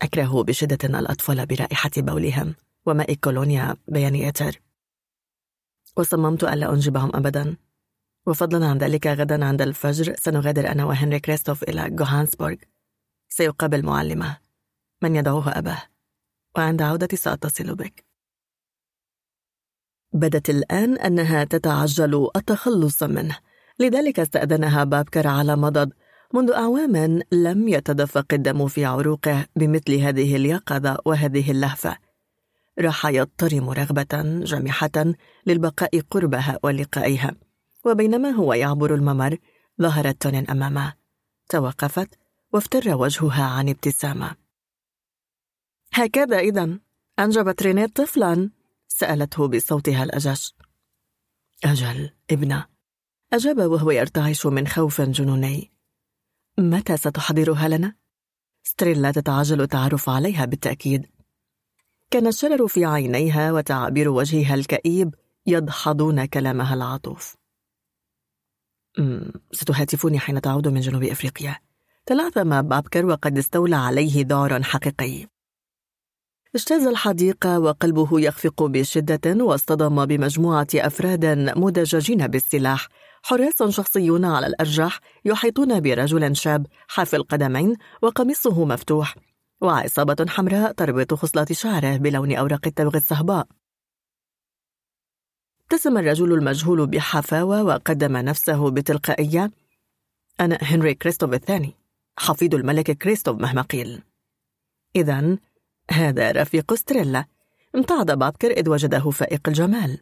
أكره 0.03 0.43
بشدة 0.43 0.99
الأطفال 0.99 1.47
برائحة 1.47 1.91
بولهم 1.97 2.55
وماء 2.87 3.15
كولونيا 3.15 3.77
بيان 3.89 4.15
إيتر 4.15 4.61
وصممت 5.97 6.45
ألا 6.45 6.73
أنجبهم 6.73 7.17
أبدا. 7.17 7.57
وفضلا 8.27 8.67
عن 8.67 8.79
ذلك 8.79 9.07
غدا 9.07 9.45
عند 9.45 9.63
الفجر 9.63 10.15
سنغادر 10.17 10.73
أنا 10.73 10.85
وهنري 10.85 11.21
كريستوف 11.21 11.63
إلى 11.63 11.91
جوهانسبورغ. 11.91 12.57
سيقابل 13.29 13.85
معلمة. 13.87 14.39
من 15.03 15.17
يدعوه 15.17 15.59
أباه؟ 15.59 15.83
وعند 16.57 16.83
عودتي 16.83 17.17
سأتصل 17.17 17.75
بك. 17.75 18.05
بدت 20.13 20.51
الآن 20.51 20.99
أنها 20.99 21.45
تتعجل 21.45 22.29
التخلص 22.37 23.03
منه. 23.03 23.39
لذلك 23.79 24.21
استأذنها 24.21 24.85
بابكر 24.85 25.27
على 25.27 25.57
مضض 25.57 25.93
منذ 26.35 26.53
أعوام 26.53 27.23
لم 27.33 27.69
يتدفق 27.69 28.27
الدم 28.33 28.69
في 28.69 28.85
عروقه 28.85 29.47
بمثل 29.57 29.95
هذه 29.95 30.37
اليقظة 30.37 30.99
وهذه 31.05 31.51
اللهفة. 31.51 31.97
راح 32.79 33.07
يضطرم 33.07 33.71
رغبة 33.71 34.43
جامحة 34.45 35.15
للبقاء 35.47 36.01
قربها 36.01 36.59
ولقائها 36.63 37.35
وبينما 37.85 38.31
هو 38.31 38.53
يعبر 38.53 38.95
الممر 38.95 39.39
ظهرت 39.83 40.23
تونن 40.23 40.35
أمامه. 40.35 40.93
توقفت 41.49 42.19
وافتر 42.53 42.97
وجهها 42.97 43.45
عن 43.45 43.69
ابتسامة. 43.69 44.37
هكذا 45.93 46.39
إذا 46.39 46.79
أنجبت 47.19 47.63
رينيت 47.63 47.97
طفلا 47.97 48.51
سألته 48.89 49.49
بصوتها 49.49 50.05
الأجش 50.05 50.55
أجل 51.65 52.11
ابنة. 52.31 52.74
أجاب 53.33 53.59
وهو 53.59 53.91
يرتعش 53.91 54.47
من 54.47 54.67
خوف 54.67 55.01
جنوني. 55.01 55.71
متى 56.59 56.97
ستحضرها 56.97 57.69
لنا؟ 57.69 57.95
ستريلا 58.63 59.11
تتعجل 59.11 59.61
التعرف 59.61 60.09
عليها 60.09 60.45
بالتأكيد. 60.45 61.07
كان 62.11 62.27
الشرر 62.27 62.69
في 62.69 62.85
عينيها 62.85 63.53
وتعابير 63.53 64.09
وجهها 64.09 64.55
الكئيب 64.55 65.15
يدحضون 65.47 66.25
كلامها 66.25 66.75
العاطف 66.75 67.37
ستهاتفني 69.53 70.19
حين 70.19 70.41
تعود 70.41 70.69
من 70.69 70.81
جنوب 70.81 71.03
أفريقيا. 71.03 71.59
تلعثم 72.07 72.63
بابكر 72.63 73.07
وقد 73.07 73.39
استولى 73.39 73.77
عليه 73.77 74.27
ذعر 74.27 74.63
حقيقي. 74.63 75.27
اجتاز 76.55 76.87
الحديقة 76.87 77.59
وقلبه 77.59 78.21
يخفق 78.21 78.63
بشدة 78.63 79.45
واصطدم 79.45 80.07
بمجموعة 80.07 80.67
أفراد 80.75 81.27
مدججين 81.59 82.27
بالسلاح 82.27 82.89
حراس 83.27 83.63
شخصيون 83.63 84.25
على 84.25 84.47
الأرجح 84.47 85.01
يحيطون 85.25 85.81
برجل 85.81 86.37
شاب 86.37 86.67
حافي 86.89 87.17
القدمين 87.17 87.77
وقميصه 88.03 88.65
مفتوح 88.65 89.15
وعصابة 89.61 90.27
حمراء 90.29 90.73
تربط 90.73 91.15
خصلات 91.15 91.53
شعره 91.53 91.97
بلون 91.97 92.37
أوراق 92.37 92.67
التبغ 92.67 92.97
الصهباء. 92.97 93.47
ابتسم 95.63 95.99
الرجل 95.99 96.33
المجهول 96.33 96.87
بحفاوة 96.87 97.63
وقدم 97.63 98.17
نفسه 98.17 98.71
بتلقائية. 98.71 99.51
أنا 100.41 100.59
هنري 100.63 100.95
كريستوف 100.95 101.33
الثاني 101.33 101.75
حفيد 102.19 102.55
الملك 102.55 102.91
كريستوف 102.91 103.41
مهما 103.41 103.63
قيل. 103.63 104.03
إذا 104.97 105.39
هذا 105.91 106.33
رفيق 106.33 106.75
ستريلا 106.75 107.25
امتعض 107.75 108.19
بابكر 108.19 108.51
إذ 108.51 108.69
وجده 108.69 109.11
فائق 109.11 109.49
الجمال. 109.49 110.01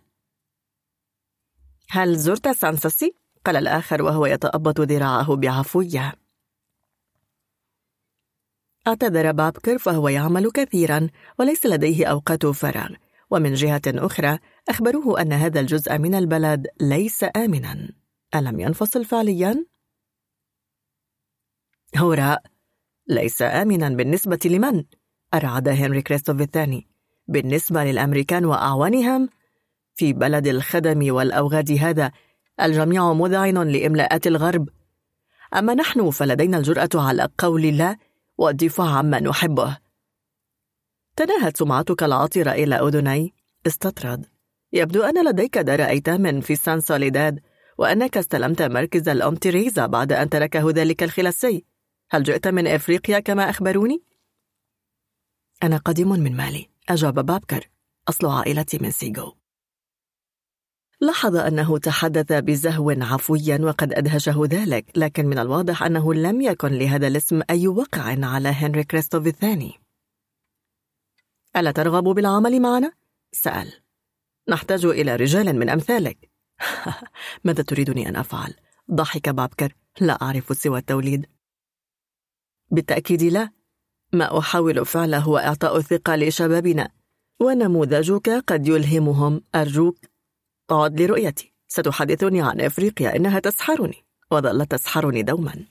هل 1.90 2.16
زرت 2.16 2.48
سانساسي؟ 2.48 3.14
قال 3.44 3.56
الآخر 3.56 4.02
وهو 4.02 4.26
يتأبط 4.26 4.80
ذراعه 4.80 5.36
بعفوية 5.36 6.14
اعتذر 8.86 9.32
بابكر 9.32 9.78
فهو 9.78 10.08
يعمل 10.08 10.50
كثيرا 10.50 11.08
وليس 11.38 11.66
لديه 11.66 12.06
أوقات 12.06 12.46
فراغ 12.46 12.90
ومن 13.30 13.54
جهة 13.54 13.82
أخرى 13.86 14.38
أخبروه 14.68 15.20
أن 15.20 15.32
هذا 15.32 15.60
الجزء 15.60 15.98
من 15.98 16.14
البلد 16.14 16.66
ليس 16.80 17.24
آمنا 17.36 17.88
ألم 18.34 18.60
ينفصل 18.60 19.04
فعليا؟ 19.04 19.66
هوراء 21.96 22.42
ليس 23.08 23.42
آمنا 23.42 23.88
بالنسبة 23.88 24.40
لمن؟ 24.44 24.84
أرعد 25.34 25.68
هنري 25.68 26.02
كريستوف 26.02 26.40
الثاني 26.40 26.88
بالنسبة 27.28 27.84
للأمريكان 27.84 28.44
وأعوانهم 28.44 29.28
في 29.94 30.12
بلد 30.12 30.46
الخدم 30.46 31.14
والأوغاد 31.14 31.72
هذا. 31.72 32.12
الجميع 32.60 33.12
مذعن 33.12 33.68
لإملاءات 33.68 34.26
الغرب. 34.26 34.68
أما 35.54 35.74
نحن 35.74 36.10
فلدينا 36.10 36.58
الجرأة 36.58 36.88
على 36.94 37.28
قول 37.38 37.64
الله 37.64 37.96
والدفاع 38.38 38.86
عما 38.86 39.20
نحبه. 39.20 39.78
تناهت 41.16 41.56
سمعتك 41.56 42.02
العاطرة 42.02 42.50
إلى 42.50 42.74
أذني. 42.74 43.34
استطرد. 43.66 44.26
يبدو 44.72 45.02
أن 45.02 45.28
لديك 45.28 45.58
دار 45.58 45.84
أيتام 45.84 46.40
في 46.40 46.56
سان 46.56 46.80
سوليداد 46.80 47.40
وأنك 47.78 48.16
استلمت 48.16 48.62
مركز 48.62 49.08
الأم 49.08 49.34
تيريزا 49.34 49.86
بعد 49.86 50.12
أن 50.12 50.28
تركه 50.28 50.70
ذلك 50.70 51.02
الخلاسي 51.02 51.64
هل 52.10 52.22
جئت 52.22 52.48
من 52.48 52.66
إفريقيا 52.66 53.20
كما 53.20 53.50
أخبروني؟ 53.50 54.02
أنا 55.62 55.76
قديم 55.76 56.08
من 56.08 56.36
مالي. 56.36 56.68
أجاب 56.88 57.14
بابكر. 57.14 57.68
أصل 58.08 58.26
عائلتي 58.26 58.78
من 58.78 58.90
سيغو. 58.90 59.41
لاحظ 61.02 61.36
أنه 61.36 61.78
تحدث 61.78 62.32
بزهو 62.32 62.90
عفوي 62.90 63.62
وقد 63.62 63.92
أدهشه 63.92 64.42
ذلك 64.44 64.86
لكن 64.96 65.26
من 65.26 65.38
الواضح 65.38 65.82
أنه 65.82 66.14
لم 66.14 66.40
يكن 66.40 66.68
لهذا 66.68 67.06
الاسم 67.06 67.40
أي 67.50 67.68
وقع 67.68 68.26
على 68.26 68.48
هنري 68.48 68.84
كريستوف 68.84 69.26
الثاني. 69.26 69.72
ألا 71.56 71.70
ترغب 71.70 72.04
بالعمل 72.04 72.60
معنا؟ 72.60 72.92
سأل. 73.32 73.72
نحتاج 74.48 74.84
إلى 74.84 75.16
رجال 75.16 75.58
من 75.58 75.68
أمثالك. 75.68 76.30
ماذا 77.44 77.62
تريدني 77.62 78.08
أن 78.08 78.16
أفعل؟ 78.16 78.54
ضحك 78.90 79.28
بابكر. 79.28 79.74
لا 80.00 80.22
أعرف 80.22 80.56
سوى 80.56 80.78
التوليد. 80.78 81.26
بالتأكيد 82.70 83.22
لا. 83.22 83.50
ما 84.12 84.38
أحاول 84.38 84.86
فعله 84.86 85.18
هو 85.18 85.38
إعطاء 85.38 85.76
الثقة 85.76 86.16
لشبابنا. 86.16 86.88
ونموذجك 87.40 88.44
قد 88.48 88.68
يلهمهم. 88.68 89.42
أرجوك 89.54 90.11
عد 90.70 91.00
لرؤيتي. 91.00 91.52
ستحدثني 91.68 92.42
عن 92.42 92.60
إفريقيا 92.60 93.16
إنها 93.16 93.38
تسحرني. 93.38 94.04
وظلت 94.30 94.70
تسحرني 94.70 95.22
دوما. 95.22 95.66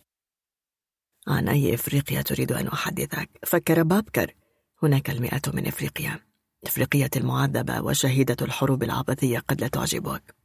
عن 1.27 1.49
أي 1.49 1.73
إفريقيا 1.73 2.21
تريد 2.21 2.51
أن 2.51 2.67
أحدثك؟ 2.67 3.29
فكر 3.45 3.83
بابكر. 3.83 4.33
هناك 4.83 5.09
المئة 5.09 5.41
من 5.53 5.67
إفريقيا. 5.67 6.19
إفريقية 6.65 7.09
المعذبة 7.15 7.81
وشهيدة 7.81 8.35
الحروب 8.41 8.83
العبثية 8.83 9.39
قد 9.39 9.61
لا 9.61 9.67
تعجبك. 9.67 10.35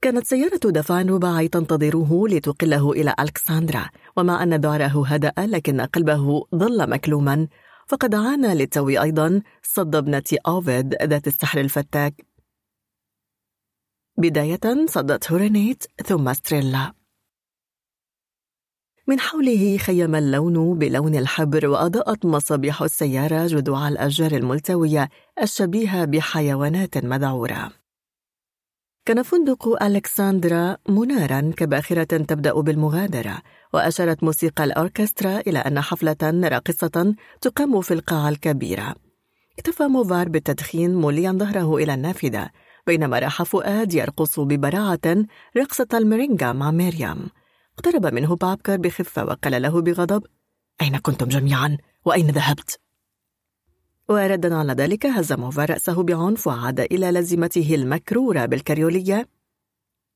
كانت 0.00 0.26
سيارة 0.26 0.60
دفع 0.64 1.02
رباعي 1.02 1.48
تنتظره 1.48 2.28
لتقله 2.28 2.92
إلى 2.92 3.14
ألكسندرا. 3.20 3.90
ومع 4.16 4.42
أن 4.42 4.54
ذعره 4.54 5.06
هدأ 5.06 5.32
لكن 5.38 5.80
قلبه 5.80 6.46
ظل 6.54 6.90
مكلوما. 6.90 7.48
فقد 7.86 8.14
عانى 8.14 8.54
للتو 8.54 8.88
أيضا. 8.88 9.42
صد 9.62 9.96
ابنة 9.96 10.22
أوفيد 10.46 10.94
ذات 11.02 11.26
السحر 11.26 11.60
الفتاك. 11.60 12.31
بداية 14.16 14.86
صدته 14.86 15.36
رينيت 15.36 15.84
ثم 16.06 16.32
ستريلا. 16.32 16.92
من 19.06 19.20
حوله 19.20 19.76
خيم 19.76 20.14
اللون 20.14 20.78
بلون 20.78 21.14
الحبر 21.14 21.66
وأضاءت 21.66 22.26
مصابيح 22.26 22.82
السيارة 22.82 23.46
جذوع 23.46 23.88
الأشجار 23.88 24.32
الملتوية 24.32 25.08
الشبيهة 25.42 26.04
بحيوانات 26.04 26.98
مذعورة. 26.98 27.70
كان 29.04 29.22
فندق 29.22 29.82
ألكسندرا 29.82 30.76
منارا 30.88 31.52
كباخرة 31.56 32.04
تبدأ 32.04 32.60
بالمغادرة 32.60 33.38
وأشارت 33.74 34.24
موسيقى 34.24 34.64
الأوركسترا 34.64 35.40
إلى 35.40 35.58
أن 35.58 35.80
حفلة 35.80 36.48
راقصة 36.48 37.14
تقام 37.40 37.80
في 37.80 37.94
القاعة 37.94 38.28
الكبيرة. 38.28 38.94
اكتفى 39.58 39.82
موفار 39.82 40.28
بالتدخين 40.28 40.94
موليا 40.94 41.32
ظهره 41.32 41.76
إلى 41.76 41.94
النافذة 41.94 42.50
بينما 42.86 43.18
راح 43.18 43.42
فؤاد 43.42 43.94
يرقص 43.94 44.40
ببراعة 44.40 45.26
رقصة 45.56 45.88
المرينجا 45.94 46.52
مع 46.52 46.70
مريم 46.70 47.28
اقترب 47.74 48.06
منه 48.06 48.36
بابكر 48.36 48.76
بخفة 48.76 49.24
وقال 49.24 49.62
له 49.62 49.80
بغضب 49.80 50.22
أين 50.82 50.98
كنتم 50.98 51.28
جميعا؟ 51.28 51.78
وأين 52.04 52.30
ذهبت؟ 52.30 52.80
وردا 54.08 54.54
على 54.56 54.72
ذلك 54.72 55.06
هز 55.06 55.32
موفا 55.32 55.64
رأسه 55.64 56.02
بعنف 56.02 56.46
وعاد 56.46 56.80
إلى 56.80 57.10
لزمته 57.10 57.74
المكرورة 57.74 58.46
بالكريولية 58.46 59.28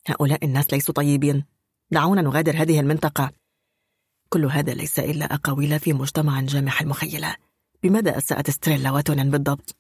هؤلاء 0.07 0.45
الناس 0.45 0.73
ليسوا 0.73 0.95
طيبين 0.95 1.45
دعونا 1.91 2.23
نغادر 2.23 2.57
هذه 2.57 2.81
المنطقة 2.81 3.33
كل 4.29 4.45
هذا 4.45 4.75
ليس 4.75 4.99
إلا 4.99 5.35
أقاويل 5.35 5.81
في 5.81 5.93
مجتمع 5.93 6.41
جامح 6.41 6.81
المخيلة 6.81 7.37
بماذا 7.83 8.19
أساءت 8.19 8.51
ستريلا 8.51 8.91
وتونن 8.91 9.31
بالضبط؟ 9.31 9.77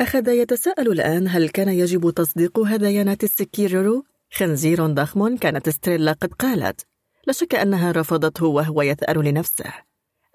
أخذ 0.00 0.28
يتساءل 0.28 0.92
الآن 0.92 1.28
هل 1.28 1.48
كان 1.48 1.68
يجب 1.68 2.10
تصديق 2.10 2.58
هذيانات 2.58 3.24
السكيرورو؟ 3.24 4.04
خنزير 4.32 4.86
ضخم 4.86 5.36
كانت 5.36 5.68
ستريلا 5.68 6.12
قد 6.12 6.34
قالت 6.34 6.86
لا 7.26 7.32
شك 7.32 7.54
أنها 7.54 7.92
رفضته 7.92 8.46
وهو 8.46 8.82
يثأر 8.82 9.22
لنفسه 9.22 9.72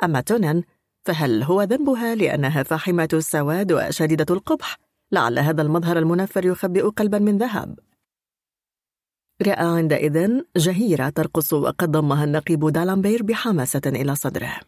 أما 0.04 0.22
تونن 0.22 0.64
فهل 1.06 1.44
هو 1.44 1.62
ذنبها 1.62 2.16
لأنها 2.16 2.64
فاحمة 2.64 3.10
السواد 3.14 3.72
وشديدة 3.72 4.26
القبح؟ 4.30 4.78
لعل 5.12 5.40
هذا 5.40 5.62
المظهر 5.62 5.98
المنفر 5.98 6.46
يخبئ 6.46 6.82
قلبا 6.82 7.20
من 7.20 7.38
ذهب 7.38 7.80
رأى 9.42 9.78
عندئذ 9.78 10.44
جهيرة 10.58 11.10
ترقص 11.10 11.54
وقد 11.54 11.92
ضمها 11.92 12.24
النقيب 12.24 12.70
دالامبير 12.70 13.24
بحماسة 13.24 13.82
إلى 13.86 14.16
صدره 14.16 14.60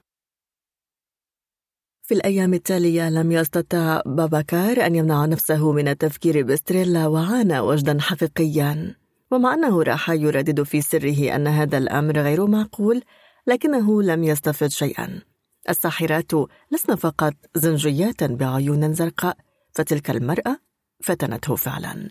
في 2.06 2.14
الأيام 2.14 2.54
التالية 2.54 3.10
لم 3.10 3.32
يستطع 3.32 4.02
باباكار 4.06 4.86
أن 4.86 4.96
يمنع 4.96 5.26
نفسه 5.26 5.72
من 5.72 5.88
التفكير 5.88 6.44
بستريلا 6.44 7.08
وعانى 7.08 7.60
وجدا 7.60 8.02
حقيقيا. 8.02 8.96
ومع 9.32 9.54
أنه 9.54 9.84
راح 9.84 10.10
يردد 10.10 10.64
في 10.64 10.82
سره 10.82 11.36
أن 11.36 11.48
هذا 11.48 11.78
الأمر 11.78 12.20
غير 12.20 12.48
معقول 12.48 13.02
لكنه 13.48 14.02
لم 14.04 14.24
يستفد 14.24 14.68
شيئا. 14.68 15.22
الساحرات 15.70 16.32
لسن 16.72 16.96
فقط 16.96 17.34
زنجيات 17.56 18.24
بعيون 18.24 18.94
زرقاء 18.94 19.38
فتلك 19.72 20.10
المرأة 20.10 20.60
فتنته 21.04 21.56
فعلا. 21.56 22.10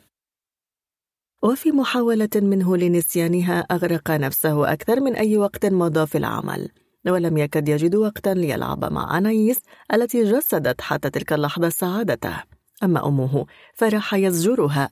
وفي 1.42 1.72
محاولة 1.72 2.30
منه 2.34 2.76
لنسيانها 2.76 3.60
أغرق 3.60 4.10
نفسه 4.10 4.72
أكثر 4.72 5.00
من 5.00 5.14
أي 5.14 5.36
وقت 5.36 5.66
مضى 5.66 6.06
في 6.06 6.18
العمل. 6.18 6.68
ولم 7.06 7.36
يكد 7.36 7.68
يجد 7.68 7.94
وقتا 7.94 8.34
ليلعب 8.34 8.84
مع 8.84 9.18
أنايس 9.18 9.60
التي 9.92 10.24
جسدت 10.24 10.80
حتى 10.80 11.10
تلك 11.10 11.32
اللحظة 11.32 11.68
سعادته. 11.68 12.42
أما 12.82 13.08
أمه 13.08 13.46
فراح 13.74 14.14
يزجرها 14.14 14.90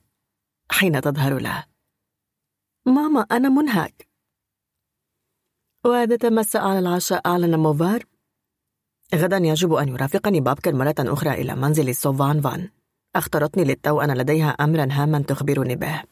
حين 0.70 1.00
تظهر 1.00 1.38
له. 1.38 1.64
ماما 2.86 3.20
أنا 3.20 3.48
منهك. 3.48 4.08
وذات 5.84 6.26
مساء 6.26 6.62
على 6.62 6.78
العشاء 6.78 7.26
أعلن 7.26 7.58
موفار 7.58 8.04
غدا 9.14 9.36
يجب 9.36 9.72
أن 9.72 9.88
يرافقني 9.88 10.40
بابكر 10.40 10.74
مرة 10.74 10.94
أخرى 10.98 11.30
إلى 11.30 11.54
منزل 11.54 11.94
سوفان 11.94 12.40
فان. 12.40 12.70
اختارتني 13.16 13.64
للتو 13.64 14.00
أن 14.00 14.18
لديها 14.18 14.50
أمرا 14.50 14.88
هاما 14.90 15.22
تخبرني 15.22 15.76
به. 15.76 16.02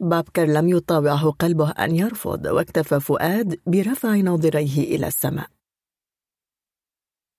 بابكر 0.00 0.44
لم 0.44 0.68
يطاوعه 0.68 1.30
قلبه 1.30 1.70
أن 1.70 1.96
يرفض 1.96 2.46
واكتفى 2.46 3.00
فؤاد 3.00 3.60
برفع 3.66 4.16
نظريه 4.16 4.96
إلى 4.96 5.06
السماء. 5.06 5.46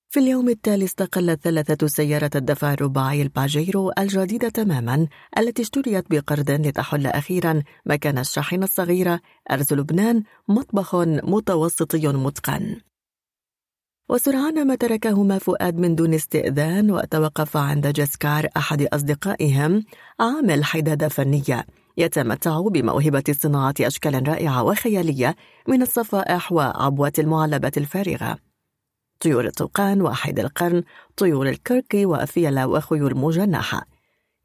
في 0.09 0.19
اليوم 0.19 0.49
التالي 0.49 0.85
استقلت 0.85 1.41
ثلاثة 1.41 1.87
سيارة 1.87 2.29
الدفع 2.35 2.73
الرباعي 2.73 3.21
الباجيرو 3.21 3.91
الجديدة 3.99 4.49
تماما 4.49 5.07
التي 5.37 5.61
اشتريت 5.61 6.05
بقرض 6.09 6.51
لتحل 6.51 7.07
أخيرا 7.07 7.63
مكان 7.85 8.17
الشاحنة 8.17 8.63
الصغيرة 8.63 9.19
أرز 9.51 9.73
لبنان 9.73 10.23
مطبخ 10.47 10.95
متوسطي 11.05 12.07
متقن. 12.07 12.81
وسرعان 14.09 14.67
ما 14.67 14.75
تركهما 14.75 15.37
فؤاد 15.37 15.77
من 15.77 15.95
دون 15.95 16.13
استئذان 16.13 16.91
وتوقف 16.91 17.57
عند 17.57 17.87
جسكار 17.87 18.47
أحد 18.57 18.81
أصدقائهم 18.81 19.83
عامل 20.19 20.63
حدادة 20.63 21.07
فنية 21.07 21.65
يتمتع 21.97 22.59
بموهبة 22.59 23.23
صناعة 23.31 23.73
أشكال 23.81 24.27
رائعة 24.27 24.63
وخيالية 24.63 25.35
من 25.67 25.81
الصفائح 25.81 26.51
وعبوات 26.51 27.19
المعلبة 27.19 27.71
الفارغة. 27.77 28.37
طيور 29.19 29.45
الطوقان 29.45 30.01
وحيد 30.01 30.39
القرن 30.39 30.83
طيور 31.17 31.49
الكركي 31.49 32.05
وفيلة 32.05 32.67
وخيول 32.67 33.17
مجنحة. 33.17 33.85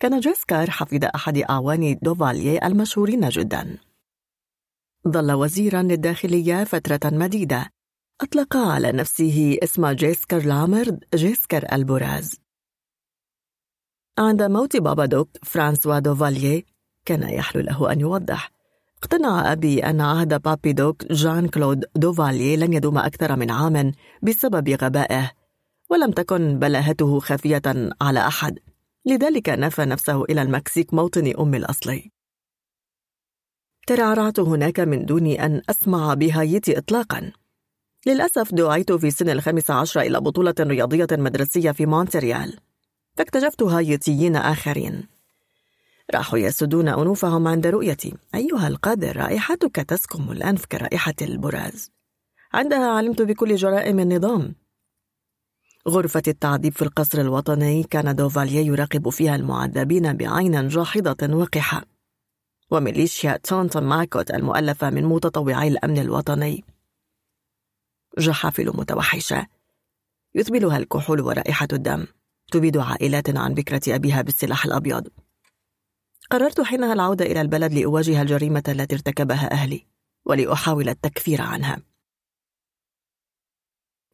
كان 0.00 0.20
جاسكار 0.20 0.70
حفيد 0.70 1.04
أحد 1.04 1.38
أعوان 1.38 1.98
دوفاليي 2.02 2.66
المشهورين 2.66 3.28
جدا. 3.28 3.78
ظل 5.08 5.32
وزيرا 5.32 5.82
للداخلية 5.82 6.64
فترة 6.64 7.00
مديدة. 7.04 7.70
أطلق 8.22 8.56
على 8.56 8.92
نفسه 8.92 9.58
اسم 9.62 9.86
جيسكر 9.88 10.38
لامرد 10.38 11.04
جيسكر 11.14 11.72
البراز 11.72 12.40
عند 14.18 14.42
موت 14.42 14.76
بابا 14.76 15.06
دوك 15.06 15.28
فرانسوا 15.42 15.98
دوفاليي 15.98 16.66
كان 17.04 17.22
يحلو 17.22 17.62
له 17.62 17.92
أن 17.92 18.00
يوضح. 18.00 18.50
اقتنع 18.98 19.52
أبي 19.52 19.84
أن 19.84 20.00
عهد 20.00 20.42
بيبي 20.42 20.72
دوك 20.72 21.12
جان 21.12 21.48
كلود 21.48 21.84
دوفاليي 21.96 22.56
لن 22.56 22.72
يدوم 22.72 22.98
أكثر 22.98 23.36
من 23.36 23.50
عام 23.50 23.92
بسبب 24.22 24.68
غبائه 24.68 25.30
ولم 25.90 26.10
تكن 26.10 26.58
بلاهته 26.58 27.20
خافية 27.20 27.62
على 28.00 28.26
أحد. 28.26 28.58
لذلك 29.06 29.48
نفى 29.48 29.84
نفسه 29.84 30.24
إلى 30.24 30.42
المكسيك 30.42 30.94
موطن 30.94 31.32
أمي 31.38 31.54
الأصلي 31.54 32.10
ترعرعت 33.86 34.40
هناك 34.40 34.80
من 34.80 35.04
دون 35.04 35.26
أن 35.26 35.62
أسمع 35.70 36.14
بهايتي 36.14 36.78
إطلاقا. 36.78 37.32
للأسف 38.06 38.54
دعيت 38.54 38.92
في 38.92 39.10
سن 39.10 39.28
الخامس 39.30 39.70
عشر 39.70 40.00
إلى 40.00 40.20
بطولة 40.20 40.54
رياضية 40.60 41.06
مدرسية 41.12 41.70
في 41.70 41.86
مونتريال. 41.86 42.58
فاكتشفت 43.16 43.62
هايتيين 43.62 44.36
آخرين. 44.36 45.08
راحوا 46.14 46.38
يسدون 46.38 46.88
أنوفهم 46.88 47.48
عند 47.48 47.66
رؤيتي. 47.66 48.14
أيها 48.34 48.68
القادر 48.68 49.16
رائحتك 49.16 49.76
تسكم 49.76 50.32
الأنف 50.32 50.64
كرائحة 50.64 51.14
البراز. 51.22 51.90
عندها 52.54 52.90
علمت 52.90 53.22
بكل 53.22 53.56
جرائم 53.56 54.00
النظام. 54.00 54.54
غرفة 55.88 56.22
التعذيب 56.28 56.72
في 56.72 56.82
القصر 56.82 57.20
الوطني 57.20 57.82
كان 57.82 58.14
دوفاليي 58.14 58.66
يراقب 58.66 59.08
فيها 59.08 59.36
المعذبين 59.36 60.16
بعين 60.16 60.68
جاحظة 60.68 61.16
وقحة 61.30 61.82
وميليشيا 62.70 63.36
تونتون 63.36 63.82
ماكوت 63.82 64.30
المؤلفة 64.30 64.90
من 64.90 65.04
متطوعي 65.04 65.68
الأمن 65.68 65.98
الوطني. 65.98 66.64
جحافل 68.18 68.68
متوحشة. 68.74 69.46
يثبلها 70.34 70.78
الكحول 70.78 71.20
ورائحة 71.20 71.68
الدم. 71.72 72.06
تبيد 72.52 72.76
عائلات 72.76 73.36
عن 73.36 73.54
فكرة 73.54 73.94
أبيها 73.94 74.22
بالسلاح 74.22 74.64
الأبيض. 74.64 75.08
قررت 76.30 76.60
حينها 76.60 76.92
العودة 76.92 77.24
إلى 77.24 77.40
البلد 77.40 77.72
لأواجه 77.72 78.22
الجريمة 78.22 78.62
التي 78.68 78.94
ارتكبها 78.94 79.52
أهلي 79.52 79.86
ولأحاول 80.24 80.88
التكفير 80.88 81.42
عنها. 81.42 81.82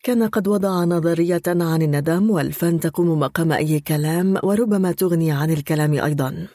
كان 0.03 0.29
قد 0.29 0.49
وضع 0.49 0.85
نظرية 0.85 1.43
عن 1.47 1.83
الندم 1.83 2.31
والفن 2.31 2.81
تقوم 2.81 3.21
مقام 3.21 3.53
أي 3.53 3.81
كلام 3.81 4.39
وربما 4.43 4.93
تغني 4.93 5.33
عن 5.33 5.51
الكلام 5.51 5.93
أيضا. 5.93 6.49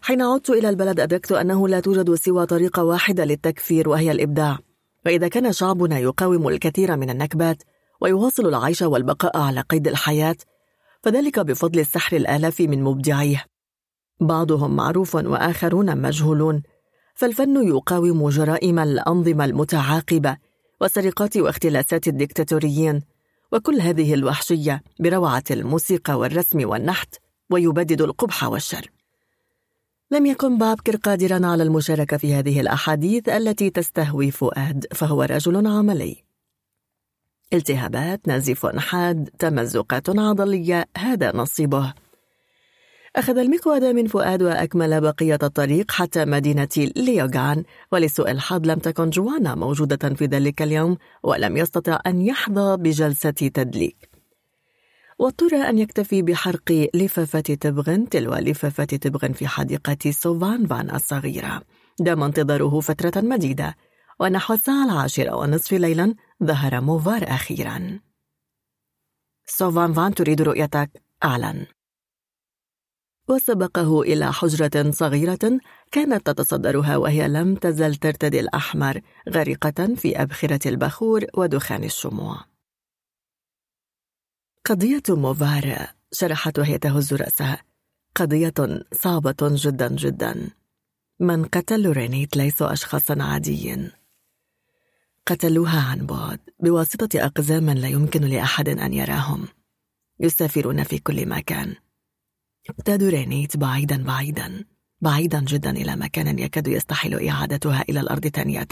حين 0.00 0.22
عدت 0.22 0.50
إلى 0.50 0.68
البلد 0.68 1.00
أدركت 1.00 1.32
أنه 1.32 1.68
لا 1.68 1.80
توجد 1.80 2.14
سوى 2.14 2.46
طريقة 2.46 2.84
واحدة 2.84 3.24
للتكفير 3.24 3.88
وهي 3.88 4.10
الإبداع. 4.10 4.58
فإذا 5.08 5.28
كان 5.28 5.52
شعبنا 5.52 5.98
يقاوم 5.98 6.48
الكثير 6.48 6.96
من 6.96 7.10
النكبات 7.10 7.62
ويواصل 8.00 8.46
العيش 8.46 8.82
والبقاء 8.82 9.36
على 9.36 9.60
قيد 9.60 9.88
الحياة 9.88 10.36
فذلك 11.02 11.40
بفضل 11.40 11.80
السحر 11.80 12.16
الآلاف 12.16 12.60
من 12.60 12.82
مبدعيه. 12.82 13.44
بعضهم 14.20 14.76
معروف 14.76 15.14
وآخرون 15.14 16.02
مجهولون 16.02 16.62
فالفن 17.14 17.68
يقاوم 17.68 18.28
جرائم 18.28 18.78
الأنظمة 18.78 19.44
المتعاقبة 19.44 20.36
وسرقات 20.80 21.36
واختلاسات 21.36 22.08
الدكتاتوريين 22.08 23.02
وكل 23.52 23.80
هذه 23.80 24.14
الوحشية 24.14 24.82
بروعة 25.00 25.44
الموسيقى 25.50 26.18
والرسم 26.18 26.68
والنحت 26.68 27.14
ويبدد 27.50 28.02
القبح 28.02 28.44
والشر 28.44 28.90
لم 30.10 30.26
يكن 30.26 30.58
بابكر 30.58 30.96
قادرا 30.96 31.46
على 31.46 31.62
المشاركة 31.62 32.16
في 32.16 32.34
هذه 32.34 32.60
الأحاديث 32.60 33.28
التي 33.28 33.70
تستهوي 33.70 34.30
فؤاد 34.30 34.86
فهو 34.94 35.22
رجل 35.22 35.66
عملي. 35.66 36.24
التهابات 37.52 38.28
نزيف 38.28 38.66
حاد 38.66 39.30
تمزقات 39.38 40.18
عضلية 40.18 40.84
هذا 40.96 41.36
نصيبه. 41.36 41.94
أخذ 43.16 43.38
المقود 43.38 43.84
من 43.84 44.06
فؤاد 44.06 44.42
وأكمل 44.42 45.00
بقية 45.00 45.38
الطريق 45.42 45.90
حتى 45.90 46.24
مدينة 46.24 46.92
ليوغان 46.96 47.64
ولسوء 47.92 48.30
الحظ 48.30 48.66
لم 48.66 48.78
تكن 48.78 49.10
جوانا 49.10 49.54
موجودة 49.54 50.14
في 50.14 50.24
ذلك 50.24 50.62
اليوم 50.62 50.96
ولم 51.22 51.56
يستطع 51.56 52.00
أن 52.06 52.20
يحظى 52.20 52.76
بجلسة 52.76 53.30
تدليك. 53.30 54.07
واضطر 55.18 55.56
أن 55.56 55.78
يكتفي 55.78 56.22
بحرق 56.22 56.90
لفافة 56.94 57.40
تبغ 57.40 58.04
تلو 58.10 58.34
لفافة 58.34 58.84
تبغ 58.84 59.32
في 59.32 59.48
حديقة 59.48 60.10
سوفان 60.10 60.66
فان 60.66 60.94
الصغيرة. 60.94 61.62
دام 62.00 62.22
انتظاره 62.22 62.80
فترة 62.80 63.20
مديدة. 63.20 63.76
ونحو 64.20 64.54
الساعة 64.54 64.84
العاشرة 64.84 65.36
ونصف 65.36 65.72
ليلا 65.72 66.14
ظهر 66.44 66.80
موفار 66.80 67.24
أخيرا. 67.24 68.00
سوفان 69.46 69.92
فان 69.92 70.14
تريد 70.14 70.42
رؤيتك. 70.42 70.90
أعلن. 71.24 71.66
وسبقه 73.28 74.02
إلى 74.02 74.32
حجرة 74.32 74.90
صغيرة 74.90 75.60
كانت 75.92 76.26
تتصدرها 76.26 76.96
وهي 76.96 77.28
لم 77.28 77.54
تزل 77.54 77.94
ترتدي 77.94 78.40
الأحمر 78.40 79.00
غارقة 79.28 79.94
في 79.94 80.22
أبخرة 80.22 80.68
البخور 80.68 81.24
ودخان 81.34 81.84
الشموع. 81.84 82.57
قضية 84.64 85.02
موفار 85.08 85.86
شرحت 86.12 86.58
وهي 86.58 86.78
تهز 86.78 87.14
رأسها. 87.14 87.62
قضية 88.14 88.54
صعبة 88.92 89.36
جدا 89.42 89.88
جدا. 89.88 90.50
من 91.20 91.44
قتلوا 91.44 91.92
رينيت 91.92 92.36
ليسوا 92.36 92.72
أشخاصا 92.72 93.22
عاديين 93.22 93.90
قتلوها 95.26 95.80
عن 95.80 96.06
بعد. 96.06 96.40
بواسطة 96.60 97.24
أقزام 97.24 97.70
لا 97.70 97.88
يمكن 97.88 98.20
لأحد 98.20 98.68
أن 98.68 98.92
يراهم. 98.92 99.48
يسافرون 100.20 100.84
في 100.84 100.98
كل 100.98 101.28
مكان. 101.28 101.74
اقتادوا 102.70 103.10
رينيت 103.10 103.56
بعيدا 103.56 104.04
بعيدا. 104.04 104.64
بعيدا 105.00 105.40
جدا 105.40 105.70
إلى 105.70 105.96
مكان 105.96 106.38
يكاد 106.38 106.68
يستحيل 106.68 107.28
إعادتها 107.28 107.84
إلى 107.88 108.00
الأرض 108.00 108.26
ثانية. 108.26 108.68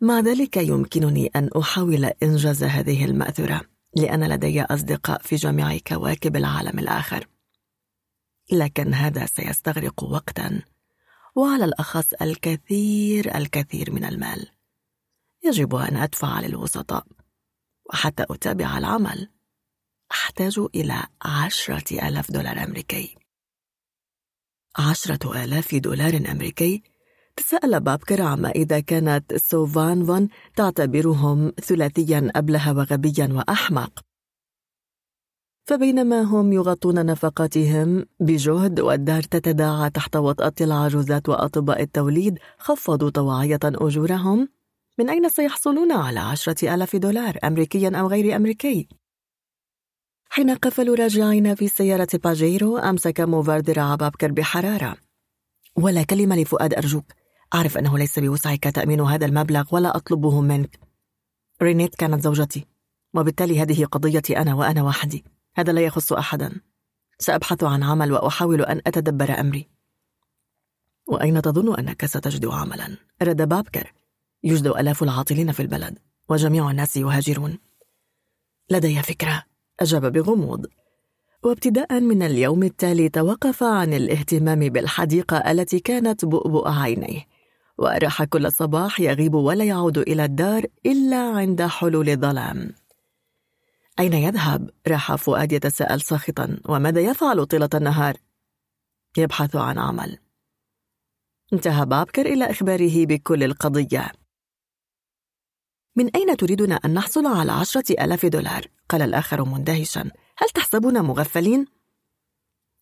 مع 0.00 0.20
ذلك 0.20 0.56
يمكنني 0.56 1.26
أن 1.26 1.50
أحاول 1.56 2.04
إنجاز 2.04 2.64
هذه 2.64 3.04
المأثورة. 3.04 3.71
لأن 3.96 4.28
لدي 4.28 4.62
أصدقاء 4.62 5.22
في 5.22 5.36
جميع 5.36 5.78
كواكب 5.78 6.36
العالم 6.36 6.78
الآخر. 6.78 7.28
لكن 8.52 8.94
هذا 8.94 9.26
سيستغرق 9.26 10.04
وقتا 10.04 10.62
وعلى 11.34 11.64
الأخص 11.64 12.12
الكثير 12.12 13.36
الكثير 13.36 13.92
من 13.92 14.04
المال. 14.04 14.48
يجب 15.44 15.74
أن 15.74 15.96
أدفع 15.96 16.40
للوسطاء 16.40 17.06
وحتى 17.90 18.26
أتابع 18.30 18.78
العمل. 18.78 19.28
أحتاج 20.12 20.58
إلى 20.74 21.06
عشرة 21.22 22.08
آلاف 22.08 22.30
دولار 22.30 22.64
أمريكي. 22.64 23.16
عشرة 24.78 25.44
آلاف 25.44 25.74
دولار 25.74 26.16
أمريكي 26.30 26.82
تساءل 27.36 27.80
بابكر 27.80 28.22
عما 28.22 28.50
إذا 28.50 28.80
كانت 28.80 29.34
سوفان 29.34 30.04
فان 30.04 30.28
تعتبرهم 30.56 31.52
ثلاثيا 31.60 32.30
أبله 32.36 32.76
وغبيا 32.76 33.28
وأحمق. 33.32 34.00
فبينما 35.64 36.22
هم 36.22 36.52
يغطون 36.52 37.06
نفقاتهم 37.06 38.06
بجهد 38.20 38.80
والدار 38.80 39.22
تتداعى 39.22 39.90
تحت 39.90 40.16
وطأة 40.16 40.52
العجوزات 40.60 41.28
وأطباء 41.28 41.82
التوليد 41.82 42.38
خفضوا 42.58 43.10
طواعية 43.10 43.60
أجورهم. 43.64 44.48
من 44.98 45.10
أين 45.10 45.28
سيحصلون 45.28 45.92
على 45.92 46.20
عشرة 46.20 46.74
آلاف 46.74 46.96
دولار 46.96 47.38
أمريكيا 47.44 48.00
أو 48.00 48.06
غير 48.06 48.36
أمريكي؟ 48.36 48.88
حين 50.28 50.50
قفلوا 50.50 50.96
راجعين 50.96 51.54
في 51.54 51.68
سيارة 51.68 52.08
باجيرو 52.24 52.76
أمسك 52.78 53.20
موفار 53.20 53.58
ذراع 53.58 53.94
بابكر 53.94 54.32
بحرارة 54.32 54.96
ولا 55.76 56.02
كلمة 56.02 56.36
لفؤاد 56.36 56.74
أرجوك. 56.74 57.04
أعرف 57.54 57.78
أنه 57.78 57.98
ليس 57.98 58.18
بوسعك 58.18 58.64
تأمين 58.64 59.00
هذا 59.00 59.26
المبلغ 59.26 59.74
ولا 59.74 59.96
أطلبه 59.96 60.40
منك. 60.40 60.80
رينيت 61.62 61.94
كانت 61.94 62.22
زوجتي 62.22 62.66
وبالتالي 63.14 63.60
هذه 63.60 63.84
قضيتي 63.84 64.38
أنا 64.38 64.54
وأنا 64.54 64.82
وحدي 64.82 65.24
هذا 65.54 65.72
لا 65.72 65.80
يخص 65.80 66.12
أحدا. 66.12 66.60
سأبحث 67.18 67.64
عن 67.64 67.82
عمل 67.82 68.12
وأحاول 68.12 68.62
أن 68.62 68.80
أتدبر 68.86 69.40
أمري. 69.40 69.68
وأين 71.06 71.42
تظن 71.42 71.78
أنك 71.78 72.06
ستجد 72.06 72.46
عملا؟ 72.46 72.96
رد 73.22 73.48
بابكر. 73.48 73.92
يوجد 74.44 74.66
آلاف 74.66 75.02
العاطلين 75.02 75.52
في 75.52 75.60
البلد 75.60 75.98
وجميع 76.28 76.70
الناس 76.70 76.96
يهاجرون. 76.96 77.58
لدي 78.70 79.02
فكرة. 79.02 79.44
أجاب 79.80 80.12
بغموض. 80.12 80.66
وابتداء 81.44 82.00
من 82.00 82.22
اليوم 82.22 82.62
التالي 82.62 83.08
توقف 83.08 83.62
عن 83.62 83.94
الاهتمام 83.94 84.58
بالحديقة 84.58 85.36
التي 85.36 85.80
كانت 85.80 86.24
بؤبؤ 86.24 86.68
عينيه. 86.68 87.31
وراح 87.82 88.24
كل 88.24 88.52
صباح 88.52 89.00
يغيب 89.00 89.34
ولا 89.34 89.64
يعود 89.64 89.98
إلى 89.98 90.24
الدار 90.24 90.66
إلا 90.86 91.16
عند 91.16 91.62
حلول 91.62 92.08
الظلام 92.08 92.74
أين 93.98 94.12
يذهب؟ 94.12 94.70
راح 94.88 95.14
فؤاد 95.14 95.52
يتساءل 95.52 96.00
ساخطا 96.00 96.60
وماذا 96.68 97.00
يفعل 97.00 97.46
طيلة 97.46 97.68
النهار؟ 97.74 98.16
يبحث 99.16 99.56
عن 99.56 99.78
عمل 99.78 100.18
انتهى 101.52 101.86
بابكر 101.86 102.26
إلى 102.26 102.50
إخباره 102.50 103.06
بكل 103.06 103.42
القضية 103.42 104.12
من 105.96 106.10
أين 106.16 106.36
تريدنا 106.36 106.74
أن 106.74 106.94
نحصل 106.94 107.26
على 107.26 107.52
عشرة 107.52 108.04
ألاف 108.04 108.26
دولار؟ 108.26 108.66
قال 108.88 109.02
الآخر 109.02 109.44
مندهشا 109.44 110.10
هل 110.38 110.48
تحسبنا 110.54 111.02
مغفلين؟ 111.02 111.66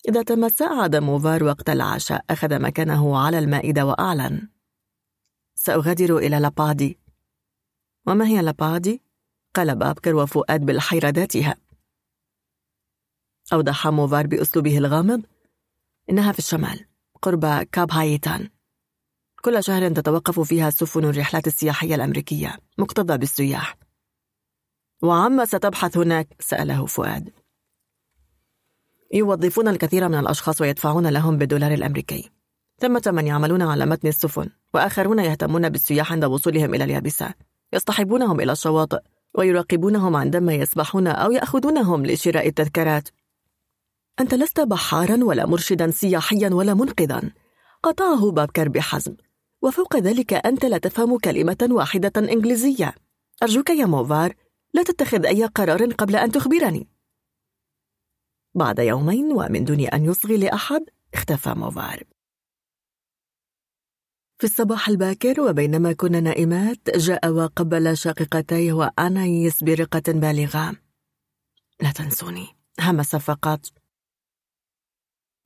إذا 0.08 0.22
تمسعد 0.22 0.96
موفار 0.96 1.44
وقت 1.44 1.70
العشاء 1.70 2.24
أخذ 2.30 2.58
مكانه 2.62 3.18
على 3.18 3.38
المائدة 3.38 3.86
وأعلن 3.86 4.48
سأغادر 5.62 6.18
إلى 6.18 6.40
لابادي. 6.40 6.98
وما 8.06 8.26
هي 8.26 8.42
لابادي؟ 8.42 9.02
قال 9.54 9.76
بابكر 9.76 10.14
وفؤاد 10.14 10.66
بالحيرة 10.66 11.08
ذاتها. 11.08 11.56
أوضح 13.52 13.86
موفار 13.86 14.26
بأسلوبه 14.26 14.78
الغامض. 14.78 15.22
إنها 16.10 16.32
في 16.32 16.38
الشمال 16.38 16.86
قرب 17.22 17.62
كاب 17.62 17.92
هايتان. 17.92 18.50
كل 19.42 19.64
شهر 19.64 19.88
تتوقف 19.88 20.40
فيها 20.40 20.70
سفن 20.70 21.04
الرحلات 21.04 21.46
السياحية 21.46 21.94
الأمريكية 21.94 22.58
مكتظة 22.78 23.16
بالسياح. 23.16 23.76
وعما 25.02 25.44
ستبحث 25.44 25.96
هناك؟ 25.96 26.28
سأله 26.40 26.86
فؤاد. 26.86 27.32
يوظفون 29.14 29.68
الكثير 29.68 30.08
من 30.08 30.18
الأشخاص 30.18 30.60
ويدفعون 30.60 31.06
لهم 31.06 31.38
بالدولار 31.38 31.74
الأمريكي. 31.74 32.30
ثمة 32.80 33.02
من 33.06 33.26
يعملون 33.26 33.62
على 33.62 33.86
متن 33.86 34.08
السفن 34.08 34.48
وآخرون 34.74 35.18
يهتمون 35.18 35.68
بالسياح 35.68 36.12
عند 36.12 36.24
وصولهم 36.24 36.74
إلى 36.74 36.84
اليابسة. 36.84 37.34
يصطحبونهم 37.72 38.40
إلى 38.40 38.52
الشواطئ 38.52 38.98
ويراقبونهم 39.34 40.16
عندما 40.16 40.54
يسبحون 40.54 41.06
أو 41.06 41.32
يأخذونهم 41.32 42.06
لشراء 42.06 42.48
التذكارات 42.48 43.08
أنت 44.20 44.34
لست 44.34 44.60
بحارا 44.60 45.24
ولا 45.24 45.46
مرشدا 45.46 45.90
سياحيا 45.90 46.50
ولا 46.52 46.74
منقذا. 46.74 47.22
قطعه 47.82 48.30
بابكر 48.30 48.68
بحزم 48.68 49.16
وفوق 49.62 49.96
ذلك 49.96 50.32
أنت 50.32 50.64
لا 50.64 50.78
تفهم 50.78 51.18
كلمة 51.18 51.68
واحدة 51.70 52.12
إنجليزية. 52.18 52.94
أرجوك 53.42 53.70
يا 53.70 53.86
موفار 53.86 54.34
لا 54.74 54.82
تتخذ 54.82 55.26
أي 55.26 55.44
قرار 55.44 55.92
قبل 55.92 56.16
أن 56.16 56.32
تخبرني. 56.32 56.88
بعد 58.54 58.78
يومين 58.78 59.32
ومن 59.32 59.64
دون 59.64 59.80
أن 59.80 60.04
يصغي 60.04 60.36
لأحد 60.36 60.84
اختفى 61.14 61.54
موفار. 61.54 62.04
في 64.40 64.46
الصباح 64.46 64.88
الباكر 64.88 65.40
وبينما 65.40 65.92
كنا 65.92 66.20
نائمات 66.20 66.96
جاء 66.96 67.30
وقبل 67.30 67.96
شقيقتيه 67.96 68.72
وأنايس 68.72 69.64
برقة 69.64 70.12
بالغة. 70.12 70.76
لا 71.80 71.92
تنسوني 71.92 72.46
همس 72.80 73.16
فقط. 73.16 73.60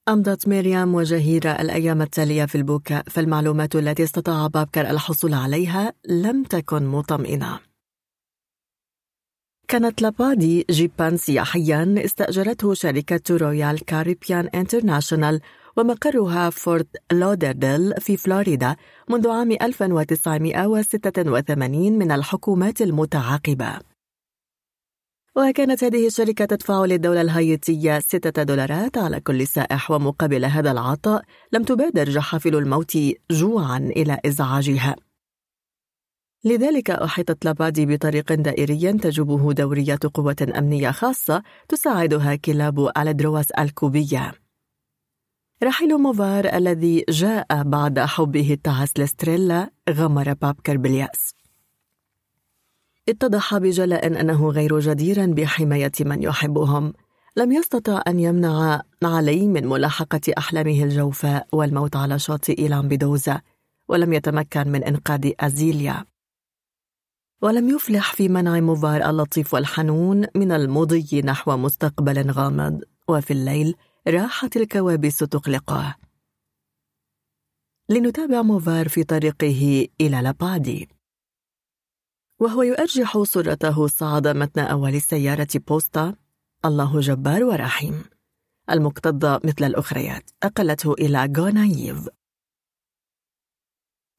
أمضت 0.08 0.48
ميريام 0.48 0.94
وجهيرة 0.94 1.50
الأيام 1.50 2.02
التالية 2.02 2.44
في 2.44 2.54
البكاء 2.54 3.08
فالمعلومات 3.08 3.76
التي 3.76 4.02
استطاع 4.02 4.46
بابكر 4.46 4.90
الحصول 4.90 5.34
عليها 5.34 5.92
لم 6.08 6.44
تكن 6.44 6.86
مطمئنة. 6.86 7.60
كانت 9.68 10.02
لابادي 10.02 10.66
جيبا 10.70 11.16
سياحيا 11.16 11.94
استأجرته 12.04 12.74
شركة 12.74 13.36
رويال 13.36 13.84
كاريبيان 13.84 14.48
انترناشونال 14.48 15.40
ومقرها 15.76 16.50
فورت 16.50 16.88
لودرديل 17.12 17.94
في 18.00 18.16
فلوريدا 18.16 18.76
منذ 19.10 19.28
عام 19.28 19.52
1986 19.52 21.98
من 21.98 22.12
الحكومات 22.12 22.82
المتعاقبة. 22.82 23.78
وكانت 25.36 25.84
هذه 25.84 26.06
الشركة 26.06 26.44
تدفع 26.44 26.84
للدولة 26.84 27.20
الهايتية 27.20 27.98
ستة 27.98 28.42
دولارات 28.42 28.98
على 28.98 29.20
كل 29.20 29.46
سائح 29.46 29.90
ومقابل 29.90 30.44
هذا 30.44 30.70
العطاء 30.70 31.24
لم 31.52 31.62
تبادر 31.62 32.04
جحافل 32.04 32.56
الموت 32.56 32.98
جوعا 33.30 33.78
إلى 33.78 34.18
إزعاجها. 34.26 34.96
لذلك 36.44 36.90
أحيطت 36.90 37.44
لابادي 37.44 37.86
بطريق 37.86 38.32
دائري 38.32 38.92
تجوبه 38.92 39.52
دورية 39.52 39.98
قوة 40.14 40.36
أمنية 40.58 40.90
خاصة 40.90 41.42
تساعدها 41.68 42.34
كلاب 42.34 42.90
الدرواس 42.98 43.50
الكوبية. 43.50 44.43
رحيل 45.64 45.98
موفار 45.98 46.56
الذي 46.56 47.04
جاء 47.08 47.62
بعد 47.62 48.00
حبه 48.00 48.52
التعس 48.52 48.92
لستريلا 48.98 49.70
غمر 49.90 50.32
بابكر 50.32 50.76
باليأس 50.76 51.34
اتضح 53.08 53.58
بجلاء 53.58 54.20
أنه 54.20 54.48
غير 54.48 54.80
جدير 54.80 55.26
بحماية 55.26 55.92
من 56.00 56.22
يحبهم. 56.22 56.92
لم 57.36 57.52
يستطع 57.52 58.02
أن 58.08 58.20
يمنع 58.20 58.82
علي 59.02 59.46
من 59.46 59.66
ملاحقة 59.66 60.20
أحلامه 60.38 60.84
الجوفاء 60.84 61.46
والموت 61.52 61.96
على 61.96 62.18
شاطئ 62.18 62.68
لامبيدوزا 62.68 63.40
ولم 63.88 64.12
يتمكن 64.12 64.68
من 64.68 64.84
إنقاذ 64.84 65.32
أزيليا. 65.40 66.04
ولم 67.42 67.68
يفلح 67.68 68.12
في 68.12 68.28
منع 68.28 68.60
موفار 68.60 69.10
اللطيف 69.10 69.54
والحنون 69.54 70.26
من 70.34 70.52
المضي 70.52 71.22
نحو 71.24 71.56
مستقبل 71.56 72.30
غامض. 72.30 72.80
وفي 73.08 73.32
الليل 73.32 73.74
راحت 74.08 74.56
الكوابيس 74.56 75.18
تقلقه. 75.18 75.96
لنتابع 77.88 78.42
موفار 78.42 78.88
في 78.88 79.04
طريقه 79.04 79.88
إلى 80.00 80.22
لابادي. 80.22 80.88
وهو 82.40 82.62
يؤرجح 82.62 83.22
صورته 83.22 83.86
صعد 83.86 84.26
متن 84.26 84.60
أول 84.62 85.00
سيارة 85.00 85.48
بوستا 85.54 86.16
الله 86.64 87.00
جبار 87.00 87.44
ورحيم. 87.44 88.04
المكتظة 88.70 89.40
مثل 89.44 89.64
الأخريات. 89.64 90.30
أقلته 90.42 90.92
إلى 90.92 91.32
غونايف 91.36 92.08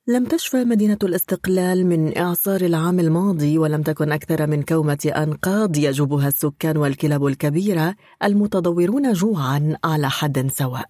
لم 0.07 0.25
تشفى 0.25 0.63
مدينة 0.63 0.97
الاستقلال 1.03 1.85
من 1.85 2.17
إعصار 2.17 2.61
العام 2.61 2.99
الماضي 2.99 3.57
ولم 3.57 3.81
تكن 3.81 4.11
أكثر 4.11 4.47
من 4.47 4.63
كومة 4.63 5.11
أنقاض 5.15 5.77
يجوبها 5.77 6.27
السكان 6.27 6.77
والكلاب 6.77 7.25
الكبيرة 7.25 7.95
المتضورون 8.23 9.13
جوعا 9.13 9.77
على 9.83 10.09
حد 10.09 10.51
سواء. 10.51 10.89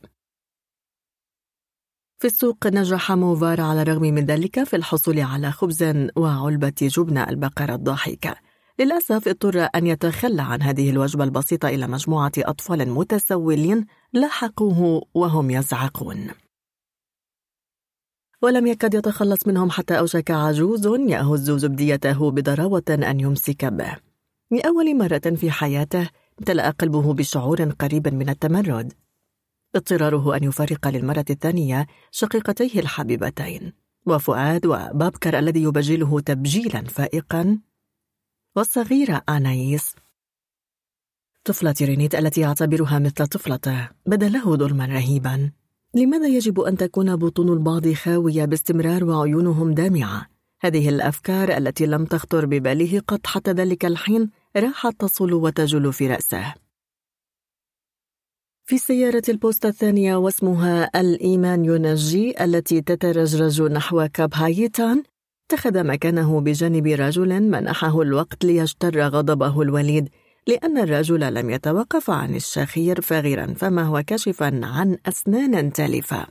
في 2.19 2.27
السوق 2.27 2.67
نجح 2.67 3.11
موفار 3.11 3.61
على 3.61 3.81
الرغم 3.81 4.01
من 4.01 4.25
ذلك 4.25 4.63
في 4.63 4.75
الحصول 4.75 5.19
على 5.19 5.51
خبز 5.51 6.09
وعلبة 6.15 6.73
جبنة 6.81 7.29
البقرة 7.29 7.75
الضاحكة. 7.75 8.35
للأسف 8.79 9.27
اضطر 9.27 9.67
أن 9.75 9.87
يتخلى 9.87 10.41
عن 10.41 10.61
هذه 10.61 10.89
الوجبة 10.89 11.23
البسيطة 11.23 11.67
إلى 11.67 11.87
مجموعة 11.87 12.31
أطفال 12.37 12.89
متسولين 12.89 13.85
لاحقوه 14.13 15.01
وهم 15.13 15.51
يزعقون. 15.51 16.44
ولم 18.45 18.67
يكد 18.67 18.93
يتخلص 18.93 19.47
منهم 19.47 19.69
حتى 19.69 19.99
أوشك 19.99 20.31
عجوز 20.31 20.87
يهز 20.87 21.51
زبديته 21.51 22.31
بضراوة 22.31 22.83
أن 22.89 23.19
يمسك 23.19 23.65
به. 23.65 23.97
لأول 24.51 24.97
مرة 24.97 25.35
في 25.35 25.51
حياته 25.51 26.09
امتلأ 26.39 26.69
قلبه 26.69 27.13
بشعور 27.13 27.63
قريب 27.63 28.07
من 28.07 28.29
التمرد. 28.29 28.93
اضطراره 29.75 30.37
أن 30.37 30.43
يفرق 30.43 30.87
للمرة 30.87 31.25
الثانية 31.29 31.87
شقيقتيه 32.11 32.79
الحبيبتين. 32.79 33.73
وفؤاد 34.05 34.65
وبابكر 34.65 35.39
الذي 35.39 35.63
يبجله 35.63 36.19
تبجيلا 36.19 36.81
فائقا. 36.81 37.59
والصغيرة 38.55 39.21
آنايس 39.29 39.95
طفلة 41.43 41.75
رينيت 41.81 42.15
التي 42.15 42.41
يعتبرها 42.41 42.99
مثل 42.99 43.27
طفلته 43.27 43.89
بدا 44.05 44.29
له 44.29 44.55
ظلما 44.55 44.85
رهيبا. 44.85 45.51
لماذا 45.95 46.27
يجب 46.27 46.59
أن 46.59 46.77
تكون 46.77 47.15
بطون 47.15 47.53
البعض 47.53 47.93
خاوية 47.93 48.45
باستمرار 48.45 49.03
وعيونهم 49.03 49.73
دامعة؟ 49.73 50.27
هذه 50.61 50.89
الأفكار 50.89 51.57
التي 51.57 51.85
لم 51.85 52.05
تخطر 52.05 52.45
بباله 52.45 53.01
قط 53.07 53.27
حتى 53.27 53.51
ذلك 53.51 53.85
الحين 53.85 54.29
راحت 54.57 54.99
تصل 54.99 55.33
وتجل 55.33 55.93
في 55.93 56.07
رأسه 56.07 56.53
في 58.65 58.77
سيارة 58.77 59.23
البوسطة 59.29 59.69
الثانية 59.69 60.15
واسمها 60.15 61.01
الإيمان 61.01 61.65
ينجي 61.65 62.43
التي 62.43 62.81
تترجرج 62.81 63.61
نحو 63.61 64.07
كاب 64.13 64.33
هايتان 64.33 65.03
اتخذ 65.45 65.83
مكانه 65.83 66.41
بجانب 66.41 66.87
رجل 66.87 67.41
منحه 67.41 68.01
الوقت 68.01 68.45
ليجتر 68.45 69.01
غضبه 69.01 69.61
الوليد 69.61 70.09
لأن 70.47 70.77
الرجل 70.77 71.33
لم 71.33 71.49
يتوقف 71.49 72.09
عن 72.09 72.35
الشخير 72.35 73.01
فغيرا 73.01 73.53
فما 73.53 73.83
هو 73.83 74.03
كاشفا 74.03 74.61
عن 74.63 74.97
أسنان 75.05 75.73
تالفة 75.73 76.27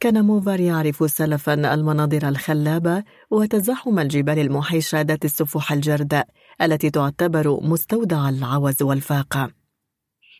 كان 0.00 0.24
موفر 0.24 0.60
يعرف 0.60 1.10
سلفا 1.10 1.74
المناظر 1.74 2.28
الخلابة 2.28 3.04
وتزحم 3.30 3.98
الجبال 3.98 4.38
المحيشة 4.38 5.00
ذات 5.00 5.24
السفوح 5.24 5.72
الجرداء 5.72 6.28
التي 6.62 6.90
تعتبر 6.90 7.60
مستودع 7.62 8.28
العوز 8.28 8.82
والفاقة 8.82 9.50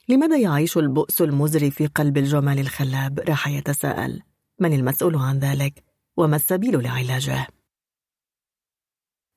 لماذا 0.09 0.39
يعيش 0.39 0.79
البؤس 0.79 1.23
المزري 1.23 1.71
في 1.71 1.87
قلب 1.87 2.19
الجمال 2.19 2.59
الخلاب؟ 2.59 3.21
راح 3.29 3.49
يتساءل 3.49 4.23
من 4.61 4.73
المسؤول 4.73 5.17
عن 5.17 5.39
ذلك؟ 5.39 5.85
وما 6.17 6.37
السبيل 6.37 6.83
لعلاجه؟ 6.83 7.47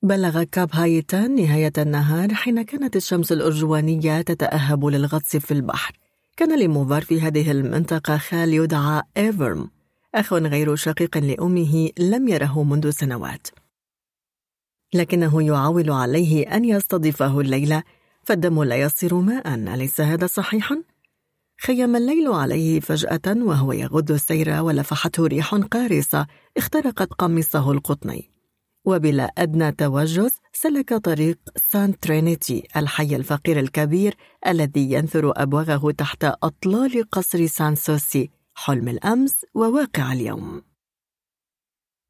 بلغ 0.04 0.42
كاب 0.42 0.70
هايتان 0.72 1.34
نهاية 1.34 1.72
النهار 1.78 2.34
حين 2.34 2.62
كانت 2.62 2.96
الشمس 2.96 3.32
الأرجوانية 3.32 4.22
تتأهب 4.22 4.84
للغطس 4.84 5.36
في 5.36 5.50
البحر. 5.50 5.94
كان 6.36 6.58
لموفار 6.58 7.02
في 7.02 7.20
هذه 7.20 7.50
المنطقة 7.50 8.16
خال 8.16 8.54
يدعى 8.54 9.02
إيفرم 9.16 9.70
أخ 10.14 10.32
غير 10.32 10.76
شقيق 10.76 11.18
لأمه 11.18 11.90
لم 11.98 12.28
يره 12.28 12.62
منذ 12.62 12.90
سنوات. 12.90 13.46
لكنه 14.94 15.42
يعول 15.42 15.90
عليه 15.90 16.56
أن 16.56 16.64
يستضيفه 16.64 17.40
الليلة 17.40 17.82
فالدم 18.24 18.62
لا 18.62 18.76
يصير 18.76 19.14
ماء. 19.14 19.54
أليس 19.54 20.00
هذا 20.00 20.26
صحيحا؟ 20.26 20.82
خيم 21.60 21.96
الليل 21.96 22.28
عليه 22.28 22.80
فجأة 22.80 23.36
وهو 23.36 23.72
يغض 23.72 24.10
السير 24.10 24.62
ولفحته 24.62 25.26
ريح 25.26 25.54
قارصة 25.54 26.26
اخترقت 26.56 27.12
قميصه 27.12 27.70
القطني. 27.72 28.31
وبلا 28.84 29.32
أدنى 29.38 29.72
توجس 29.72 30.38
سلك 30.52 30.94
طريق 30.94 31.38
سان 31.70 31.98
ترينيتي 31.98 32.68
الحي 32.76 33.16
الفقير 33.16 33.58
الكبير 33.58 34.16
الذي 34.46 34.92
ينثر 34.92 35.32
أبوغه 35.36 35.90
تحت 35.90 36.24
أطلال 36.24 37.10
قصر 37.10 37.46
سان 37.46 37.74
سوسي 37.74 38.30
حلم 38.54 38.88
الأمس 38.88 39.34
وواقع 39.54 40.12
اليوم. 40.12 40.62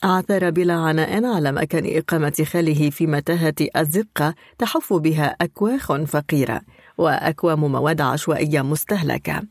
عثر 0.04 0.50
بلا 0.50 0.74
عناء 0.74 1.24
على 1.24 1.52
مكان 1.52 1.96
إقامة 1.96 2.44
خاله 2.52 2.90
في 2.90 3.06
متاهة 3.06 3.54
أزقة 3.76 4.34
تحف 4.58 4.92
بها 4.92 5.36
أكواخ 5.40 5.92
فقيرة 5.92 6.60
وأكوام 6.98 7.60
مواد 7.72 8.00
عشوائية 8.00 8.62
مستهلكة. 8.62 9.42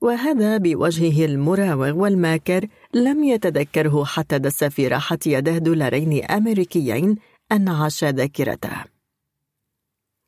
وهذا 0.00 0.56
بوجهه 0.56 1.24
المراوغ 1.24 1.90
والماكر 1.90 2.66
لم 2.94 3.24
يتذكره 3.24 4.04
حتى 4.04 4.38
دس 4.38 4.64
في 4.64 4.88
راحة 4.88 5.18
يده 5.26 5.58
دولارين 5.58 6.24
أمريكيين 6.24 7.16
أنعش 7.52 8.04
ذاكرته. 8.04 8.84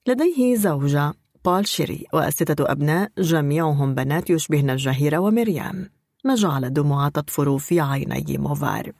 لديه 0.08 0.56
زوجة 0.56 1.12
بول 1.44 1.66
شيري 1.66 2.06
وستة 2.14 2.72
أبناء 2.72 3.10
جميعهم 3.18 3.94
بنات 3.94 4.30
يشبهن 4.30 4.70
الجهيرة 4.70 5.18
ومريم. 5.18 5.90
ما 6.24 6.34
جعل 6.34 6.64
الدموع 6.64 7.08
تطفر 7.08 7.58
في 7.58 7.80
عيني 7.80 8.38
موفار 8.38 8.92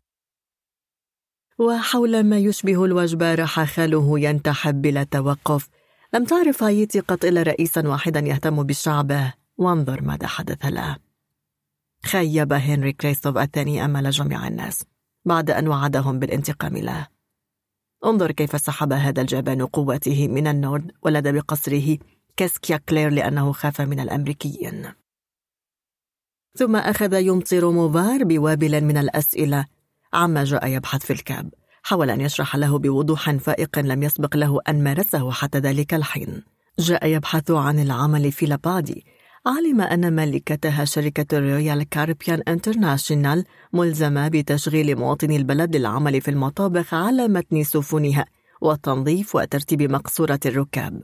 وحول 1.58 2.24
ما 2.24 2.38
يشبه 2.38 2.84
الوجبة 2.84 3.34
راح 3.34 3.64
خاله 3.64 4.20
ينتحب 4.20 4.82
بلا 4.82 5.04
توقف. 5.04 5.68
لم 6.14 6.24
تعرف 6.24 6.62
هايتي 6.62 7.00
قط 7.00 7.24
إلا 7.24 7.42
رئيسا 7.42 7.88
واحدا 7.88 8.20
يهتم 8.20 8.62
بشعبه. 8.62 9.41
وانظر 9.58 10.02
ماذا 10.02 10.26
حدث 10.26 10.66
له 10.66 10.96
خيب 12.04 12.52
هنري 12.52 12.92
كريستوف 12.92 13.38
الثاني 13.38 13.84
أمل 13.84 14.10
جميع 14.10 14.48
الناس 14.48 14.84
بعد 15.24 15.50
أن 15.50 15.68
وعدهم 15.68 16.18
بالانتقام 16.18 16.76
له. 16.76 17.08
انظر 18.04 18.32
كيف 18.32 18.60
سحب 18.60 18.92
هذا 18.92 19.20
الجبان 19.20 19.66
قوته 19.66 20.28
من 20.28 20.46
النورد 20.46 20.92
ولاذ 21.02 21.28
بقصره 21.28 21.98
كاسكيا 22.36 22.76
كلير 22.76 23.10
لأنه 23.10 23.52
خاف 23.52 23.80
من 23.80 24.00
الأمريكيين. 24.00 24.92
ثم 26.58 26.76
أخذ 26.76 27.12
يمطر 27.12 27.70
موفار 27.70 28.24
بوابل 28.24 28.84
من 28.84 28.96
الأسئلة. 28.96 29.66
عما 30.12 30.44
جاء 30.44 30.66
يبحث 30.66 31.06
في 31.06 31.12
الكاب 31.12 31.54
حاول 31.82 32.10
أن 32.10 32.20
يشرح 32.20 32.56
له 32.56 32.78
بوضوح 32.78 33.30
فائق 33.30 33.78
لم 33.78 34.02
يسبق 34.02 34.36
له 34.36 34.60
أن 34.68 34.84
مارسه 34.84 35.30
حتى 35.30 35.58
ذلك 35.58 35.94
الحين. 35.94 36.42
جاء 36.78 37.06
يبحث 37.06 37.50
عن 37.50 37.78
العمل 37.78 38.32
في 38.32 38.46
لابادي 38.46 39.04
علم 39.46 39.80
أن 39.80 40.14
مالكتها 40.14 40.84
شركة 40.84 41.38
رويال 41.38 41.82
كاربيان 41.82 42.42
انترناشونال 42.48 43.44
ملزمة 43.72 44.28
بتشغيل 44.28 44.96
مواطني 44.96 45.36
البلد 45.36 45.76
للعمل 45.76 46.20
في 46.20 46.30
المطابخ 46.30 46.94
على 46.94 47.28
متن 47.28 47.64
سفنها 47.64 48.26
والتنظيف 48.60 49.34
وترتيب 49.34 49.82
مقصورة 49.82 50.40
الركاب. 50.46 51.02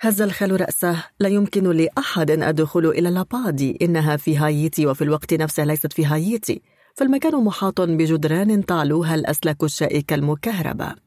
هز 0.00 0.22
الخال 0.22 0.60
رأسه. 0.60 1.04
لا 1.20 1.28
يمكن 1.28 1.70
لأحد 1.70 2.30
الدخول 2.30 2.86
إلى 2.86 3.10
لابادي 3.10 3.78
إنها 3.82 4.16
في 4.16 4.36
هايتي 4.36 4.86
وفي 4.86 5.04
الوقت 5.04 5.34
نفسه 5.34 5.64
ليست 5.64 5.92
في 5.92 6.06
هايتي. 6.06 6.62
فالمكان 6.94 7.44
محاط 7.44 7.80
بجدران 7.80 8.66
تعلوها 8.66 9.14
الأسلاك 9.14 9.64
الشائكة 9.64 10.14
المكهربة. 10.14 11.03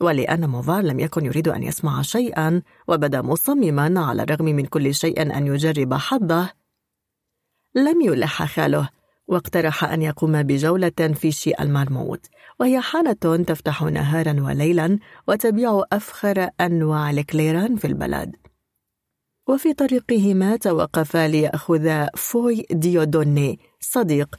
ولأن 0.00 0.50
موفار 0.50 0.82
لم 0.82 1.00
يكن 1.00 1.26
يريد 1.26 1.48
أن 1.48 1.62
يسمع 1.62 2.02
شيئا 2.02 2.62
وبدأ 2.88 3.22
مصمما 3.22 4.00
على 4.00 4.22
الرغم 4.22 4.44
من 4.44 4.66
كل 4.66 4.94
شيء 4.94 5.22
أن 5.36 5.46
يجرب 5.46 5.94
حظه. 5.94 6.50
لم 7.74 8.00
يلح 8.00 8.44
خاله 8.44 8.88
واقترح 9.28 9.84
أن 9.84 10.02
يقوم 10.02 10.42
بجولة 10.42 11.14
في 11.14 11.32
شي 11.32 11.62
المارموت 11.62 12.26
وهي 12.60 12.80
حانة 12.80 13.44
تفتح 13.46 13.82
نهارا 13.82 14.42
وليلا 14.42 14.98
وتبيع 15.28 15.82
أفخر 15.92 16.48
أنواع 16.60 17.10
الكليران 17.10 17.76
في 17.76 17.86
البلد. 17.86 18.36
وفي 19.48 19.74
طريقهما 19.74 20.56
توقفا 20.56 21.28
ليأخذا 21.28 22.10
فوي 22.16 22.66
ديودوني 22.70 23.58
صديق 23.80 24.36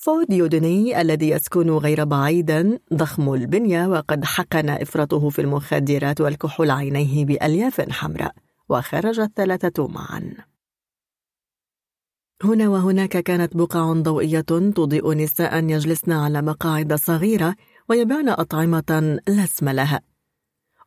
فوديودني 0.00 1.00
الذي 1.00 1.28
يسكن 1.28 1.70
غير 1.70 2.04
بعيدا 2.04 2.78
ضخم 2.94 3.34
البنية 3.34 3.86
وقد 3.86 4.24
حقن 4.24 4.68
إفراطه 4.68 5.28
في 5.28 5.40
المخدرات 5.40 6.20
والكحول 6.20 6.70
عينيه 6.70 7.24
بألياف 7.24 7.90
حمراء 7.90 8.34
وخرج 8.68 9.20
الثلاثة 9.20 9.88
معا. 9.88 10.34
هنا 12.42 12.68
وهناك 12.68 13.18
كانت 13.18 13.56
بقع 13.56 13.92
ضوئية 13.92 14.40
تضيء 14.40 15.12
نساء 15.12 15.64
يجلسن 15.64 16.12
على 16.12 16.42
مقاعد 16.42 16.94
صغيرة 16.94 17.54
ويبيعن 17.88 18.28
أطعمة 18.28 19.20
لا 19.28 19.44
اسم 19.44 19.68
لها. 19.68 20.00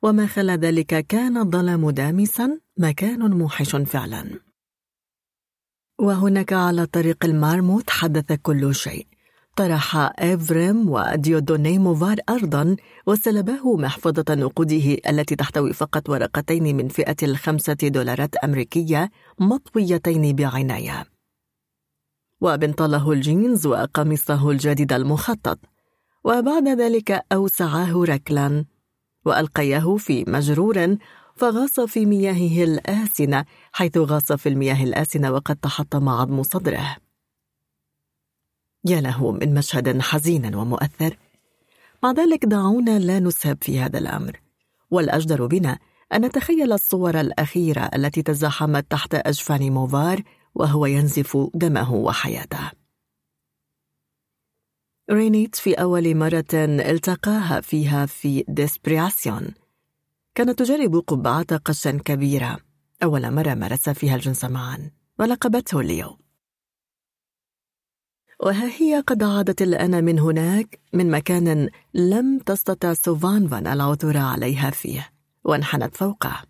وما 0.01 0.27
خلا 0.27 0.55
ذلك 0.55 1.07
كان 1.07 1.37
الظلام 1.37 1.89
دامسا 1.89 2.59
مكان 2.77 3.31
موحش 3.31 3.75
فعلا. 3.75 4.52
وهناك 5.99 6.53
على 6.53 6.85
طريق 6.85 7.25
المارموت 7.25 7.89
حدث 7.89 8.33
كل 8.41 8.75
شيء. 8.75 9.07
طرح 9.55 9.95
إفريم 10.19 10.89
وديودوني 10.89 11.79
موفار 11.79 12.17
أرضا 12.29 12.75
وسلباه 13.07 13.75
محفظة 13.75 14.25
نقوده 14.29 14.97
التي 15.09 15.35
تحتوي 15.35 15.73
فقط 15.73 16.09
ورقتين 16.09 16.75
من 16.75 16.87
فئة 16.87 17.15
الخمسة 17.23 17.73
دولارات 17.73 18.35
أمريكية 18.35 19.11
مطويتين 19.39 20.35
بعناية. 20.35 21.05
وبنطاله 22.41 23.11
الجينز 23.11 23.65
وقميصه 23.67 24.49
الجديد 24.49 24.93
المخطط. 24.93 25.59
وبعد 26.23 26.67
ذلك 26.67 27.25
أوسعاه 27.31 28.03
ركلا. 28.03 28.65
وألقياه 29.25 29.95
في 29.97 30.25
مجرور 30.27 30.97
فغاص 31.35 31.79
في 31.79 32.05
مياهه 32.05 32.63
الآسنة 32.63 33.45
حيث 33.71 33.97
غاص 33.97 34.31
في 34.31 34.49
المياه 34.49 34.83
الآسنة 34.83 35.31
وقد 35.31 35.55
تحطم 35.55 36.09
عظم 36.09 36.43
صدره. 36.43 36.97
يا 38.85 39.01
له 39.01 39.31
من 39.31 39.53
مشهد 39.53 40.01
حزين 40.01 40.55
ومؤثر. 40.55 41.17
مع 42.03 42.11
ذلك 42.11 42.45
دعونا 42.45 42.99
لا 42.99 43.19
نسهب 43.19 43.57
في 43.61 43.79
هذا 43.79 43.99
الأمر. 43.99 44.41
والأجدر 44.91 45.45
بنا 45.45 45.79
أن 46.13 46.25
نتخيل 46.25 46.73
الصور 46.73 47.19
الأخيرة 47.19 47.81
التي 47.95 48.21
تزاحمت 48.21 48.91
تحت 48.91 49.15
أجفان 49.15 49.71
موفار 49.71 50.23
وهو 50.55 50.85
ينزف 50.85 51.37
دمه 51.53 51.93
وحياته. 51.93 52.71
رينيت 55.11 55.55
في 55.55 55.73
أول 55.73 56.15
مرة 56.15 56.53
التقاها 56.53 57.61
فيها 57.61 58.05
في 58.05 58.45
ديسبرياسيون. 58.47 59.62
كانت 60.35 60.59
تجرب 60.59 60.95
قبعة 60.95 61.57
قش 61.57 61.87
كبيرة. 61.87 62.59
أول 63.03 63.31
مرة 63.31 63.53
مارس 63.53 63.89
فيها 63.89 64.15
الجنس 64.15 64.45
معا 64.45 64.91
ولقبته 65.19 65.83
ليو 65.83 66.19
وها 68.39 68.81
هي 68.81 68.99
قد 68.99 69.23
عادت 69.23 69.61
الآن 69.61 70.03
من 70.03 70.19
هناك 70.19 70.79
من 70.93 71.11
مكان 71.11 71.69
لم 71.93 72.39
تستطع 72.39 72.93
سوفان 72.93 73.47
فان 73.47 73.67
العثور 73.67 74.17
عليها 74.17 74.69
فيه 74.71 75.13
وانحنت 75.43 75.95
فوقه. 75.95 76.43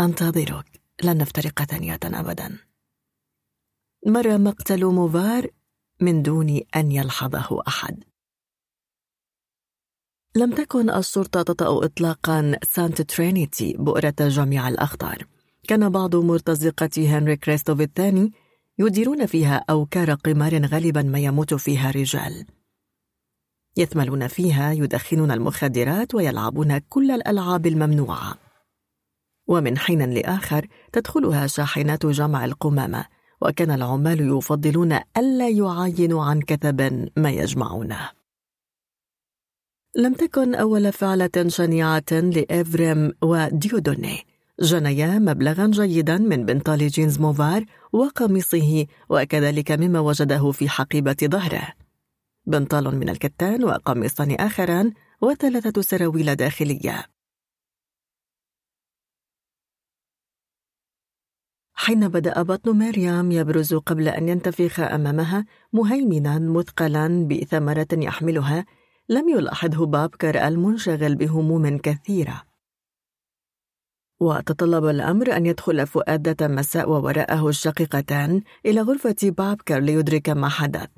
أنتظرك. 0.00 0.82
لن 1.04 1.18
نفترق 1.18 1.62
ثانية 1.62 1.98
أبدا. 2.04 2.58
مر 4.06 4.38
مقتل 4.38 4.84
موفار 4.84 5.46
من 6.00 6.22
دون 6.22 6.60
أن 6.76 6.92
يلحظه 6.92 7.62
أحد. 7.68 8.04
لم 10.36 10.50
تكن 10.50 10.90
الشرطة 10.90 11.42
تطأ 11.42 11.84
إطلاقا 11.84 12.56
سانت 12.62 13.02
ترينيتي 13.02 13.76
بؤرة 13.78 14.14
جميع 14.20 14.68
الأخطار. 14.68 15.26
كان 15.68 15.88
بعض 15.88 16.16
مرتزقة 16.16 16.90
هنري 16.98 17.36
كريستوف 17.36 17.80
الثاني 17.80 18.32
يديرون 18.78 19.26
فيها 19.26 19.64
أوكار 19.70 20.14
قمار 20.14 20.66
غالبا 20.66 21.02
ما 21.02 21.18
يموت 21.18 21.54
فيها 21.54 21.90
رجال. 21.90 22.46
يثملون 23.76 24.28
فيها 24.28 24.72
يدخنون 24.72 25.30
المخدرات 25.30 26.14
ويلعبون 26.14 26.78
كل 26.78 27.10
الألعاب 27.10 27.66
الممنوعة. 27.66 28.38
ومن 29.46 29.78
حين 29.78 30.10
لآخر 30.10 30.66
تدخلها 30.92 31.46
شاحنات 31.46 32.06
جمع 32.06 32.44
القمامة 32.44 33.04
وكان 33.42 33.70
العمال 33.70 34.38
يفضلون 34.38 34.98
ألا 35.16 35.48
يعاينوا 35.48 36.24
عن 36.24 36.40
كثب 36.40 37.08
ما 37.16 37.30
يجمعونه. 37.30 38.21
لم 39.96 40.14
تكن 40.14 40.54
أول 40.54 40.92
فعلة 40.92 41.48
شنيعة 41.48 42.12
لإفريم 42.12 43.12
وديودوني. 43.22 44.26
جنيا 44.60 45.18
مبلغا 45.18 45.66
جيدا 45.66 46.18
من 46.18 46.46
بنطال 46.46 46.88
جينز 46.88 47.20
موفار 47.20 47.64
وقميصه 47.92 48.86
وكذلك 49.08 49.72
مما 49.72 50.00
وجده 50.00 50.50
في 50.50 50.68
حقيبة 50.68 51.16
ظهره. 51.24 51.68
بنطال 52.46 52.98
من 52.98 53.08
الكتان 53.08 53.64
وقميصان 53.64 54.32
آخران 54.32 54.92
وثلاثة 55.20 55.82
سراويل 55.82 56.34
داخلية. 56.34 57.06
حين 61.74 62.08
بدأ 62.08 62.42
بطن 62.42 62.78
مريم 62.78 63.32
يبرز 63.32 63.74
قبل 63.74 64.08
أن 64.08 64.28
ينتفخ 64.28 64.80
أمامها 64.80 65.46
مهيمنا 65.72 66.38
مثقلا 66.38 67.28
بثمرة 67.28 67.88
يحملها 67.92 68.66
لم 69.08 69.28
يلاحظه 69.28 69.86
بابكر 69.86 70.48
المنشغل 70.48 71.14
بهموم 71.14 71.78
كثيرة. 71.78 72.42
وتطلب 74.20 74.84
الأمر 74.84 75.36
أن 75.36 75.46
يدخل 75.46 75.86
فؤاد 75.86 76.28
ذات 76.28 76.42
مساء 76.42 76.90
ووراءه 76.90 77.48
الشقيقتان 77.48 78.42
إلى 78.66 78.80
غرفة 78.80 79.16
بابكر 79.22 79.78
ليدرك 79.78 80.28
ما 80.28 80.48
حدث. 80.48 80.88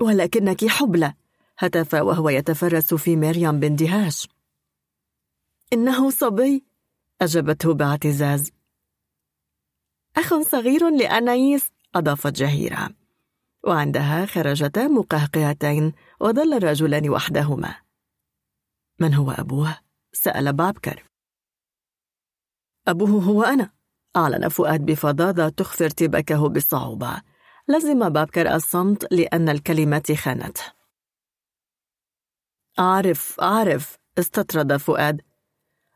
ولكنك 0.00 0.66
حبلى 0.66 1.14
هتف 1.58 1.94
وهو 1.94 2.28
يتفرس 2.28 2.94
في 2.94 3.16
مريم 3.16 3.60
باندهاش 3.60 4.28
إنه 5.72 6.10
صبي 6.10 6.64
أجابته 7.20 7.74
باعتزاز. 7.74 8.50
أخ 10.16 10.40
صغير 10.40 10.88
لأنايس 10.88 11.70
أضافت 11.94 12.32
جهيرة 12.32 13.03
وعندها 13.66 14.26
خرجتا 14.26 14.88
مقهقهتين 14.88 15.92
وظل 16.20 16.54
الرجلان 16.54 17.10
وحدهما. 17.10 17.74
من 19.00 19.14
هو 19.14 19.30
أبوه؟ 19.30 19.78
سأل 20.12 20.52
بابكر. 20.52 21.04
أبوه 22.88 23.22
هو 23.22 23.42
أنا 23.42 23.70
أعلن 24.16 24.48
فؤاد 24.48 24.86
بفظاظة 24.86 25.48
تخفي 25.48 25.84
ارتباكه 25.84 26.48
بصعوبة 26.48 27.22
لزم 27.68 28.08
بابكر 28.08 28.54
الصمت 28.54 29.12
لأن 29.12 29.48
الكلمات 29.48 30.12
خانته 30.12 30.62
أعرف 32.78 33.40
أعرف 33.40 33.98
استطرد 34.18 34.76
فؤاد. 34.76 35.20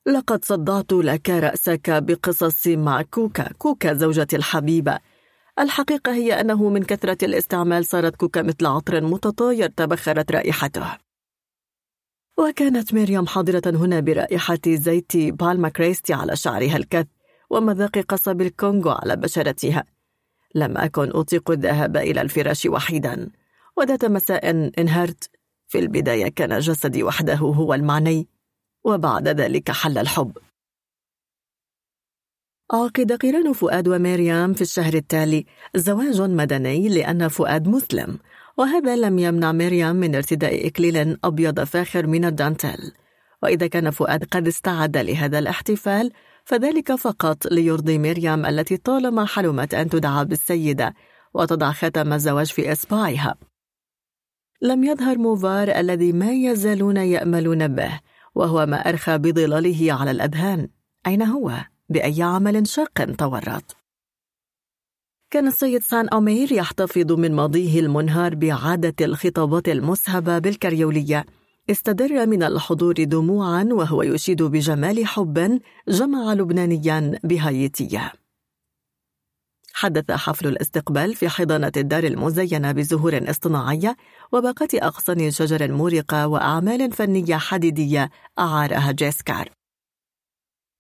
لقد 0.07 0.45
صدعت 0.45 0.93
لك 0.93 1.31
رأسك 1.31 1.91
بقصصي 1.91 2.77
مع 2.77 3.03
كوكا 3.03 3.53
كوكا 3.53 3.95
زوجتي 3.95 4.37
الحبيبة. 4.37 4.99
الحقيقة 5.59 6.13
هي 6.13 6.41
أنه 6.41 6.69
من 6.69 6.83
كثرة 6.83 7.19
الاستعمال 7.23 7.85
صارت 7.85 8.17
كوكا 8.17 8.43
مثل 8.43 8.67
عطر 8.67 9.01
متطاير 9.01 9.69
تبخرت 9.69 10.33
رائحته. 10.33 10.99
وكانت 12.39 12.95
ميريام 12.95 13.27
حاضرة 13.27 13.63
هنا 13.67 14.01
برائحة 14.01 14.59
زيت 14.67 15.17
بالما 15.17 15.69
كريستي 15.69 16.13
على 16.13 16.37
شعرها 16.37 16.77
الكث 16.77 17.07
ومذاق 17.51 17.99
قصب 17.99 18.41
الكونغو 18.41 18.91
على 18.91 19.17
بشرتها. 19.17 19.85
لم 20.55 20.79
أكن 20.79 21.11
أطيق 21.15 21.51
الذهاب 21.51 21.97
إلى 21.97 22.21
الفراش 22.21 22.67
وحيدا. 22.67 23.31
وذات 23.77 24.05
مساء 24.05 24.51
انهرت. 24.79 25.31
في 25.69 25.79
البداية 25.79 26.29
كان 26.29 26.59
جسدي 26.59 27.03
وحده 27.03 27.35
هو 27.35 27.75
المعني. 27.75 28.29
وبعد 28.85 29.29
ذلك 29.29 29.71
حل 29.71 29.99
الحب. 29.99 30.39
عقد 32.73 33.13
قران 33.13 33.53
فؤاد 33.53 33.89
ومريم 33.89 34.55
في 34.55 34.63
الشهر 34.63 34.95
التالي. 34.95 35.47
زواج 35.77 36.21
مدني 36.21 36.89
لأن 36.89 37.29
فؤاد 37.29 37.69
مسلم. 37.69 38.19
وهذا 38.57 38.97
لم 38.97 39.19
يمنع 39.19 39.53
مريم 39.53 39.97
من 39.97 40.15
ارتداء 40.15 40.67
إكليل 40.67 41.19
أبيض 41.25 41.65
فاخر 41.65 42.07
من 42.07 42.25
الدانتيل. 42.25 42.93
وإذا 43.43 43.67
كان 43.67 43.91
فؤاد 43.91 44.25
قد 44.25 44.47
استعد 44.47 44.97
لهذا 44.97 45.39
الاحتفال 45.39 46.13
فذلك 46.45 46.95
فقط 46.95 47.47
ليرضي 47.47 47.99
مريم 47.99 48.47
التي 48.47 48.77
طالما 48.77 49.25
حلمت 49.25 49.75
أن 49.75 49.89
تدعى 49.89 50.25
بالسيدة 50.25 50.95
وتضع 51.35 51.73
ختم 51.73 52.13
الزواج 52.13 52.47
في 52.47 52.73
إصبعها. 52.73 53.35
لم 54.63 54.85
يظهر 54.85 55.19
موفار 55.19 55.69
الذي 55.69 56.13
ما 56.13 56.33
يزالون 56.33 56.97
يأملون 56.97 57.69
به 57.69 58.01
وهو 58.35 58.67
ما 58.67 58.89
أرخى 58.89 59.19
بظلاله 59.19 59.93
على 59.93 60.11
الأذهان. 60.11 60.69
أين 61.07 61.23
هو؟ 61.23 61.53
بأي 61.89 62.23
عمل 62.23 62.67
شاق 62.67 63.05
تورط؟ 63.19 63.77
كان 65.31 65.47
السيد 65.47 65.83
سان 65.83 66.09
أمير 66.15 66.53
يحتفظ 66.53 67.13
من 67.13 67.35
ماضيه 67.35 67.81
المنهار 67.81 68.35
بعادة 68.35 69.07
الخطابات 69.07 69.69
المسهبة 69.69 70.39
بالكريولية 70.39 71.27
استدر 71.71 72.27
من 72.27 72.43
الحضور 72.43 73.05
دموعا 73.05 73.69
وهو 73.73 74.03
يشيد 74.03 74.43
بجمال 74.43 75.07
حب 75.07 75.61
جمع 75.89 76.33
لبنانيا 76.33 77.19
بهايتية. 77.25 78.13
حدث 79.73 80.11
حفل 80.11 80.47
الاستقبال 80.47 81.15
في 81.15 81.29
حضانة 81.29 81.73
الدار 81.77 82.05
المزينة 82.05 82.73
بزهور 82.73 83.31
اصطناعية 83.31 83.97
وباقة 84.33 84.69
أغصان 84.83 85.31
شجر 85.31 85.73
مورقة 85.73 86.27
وأعمال 86.27 86.93
فنية 86.93 87.37
حديدية 87.37 88.11
أعارها 88.39 88.93
جيسكار. 88.93 89.58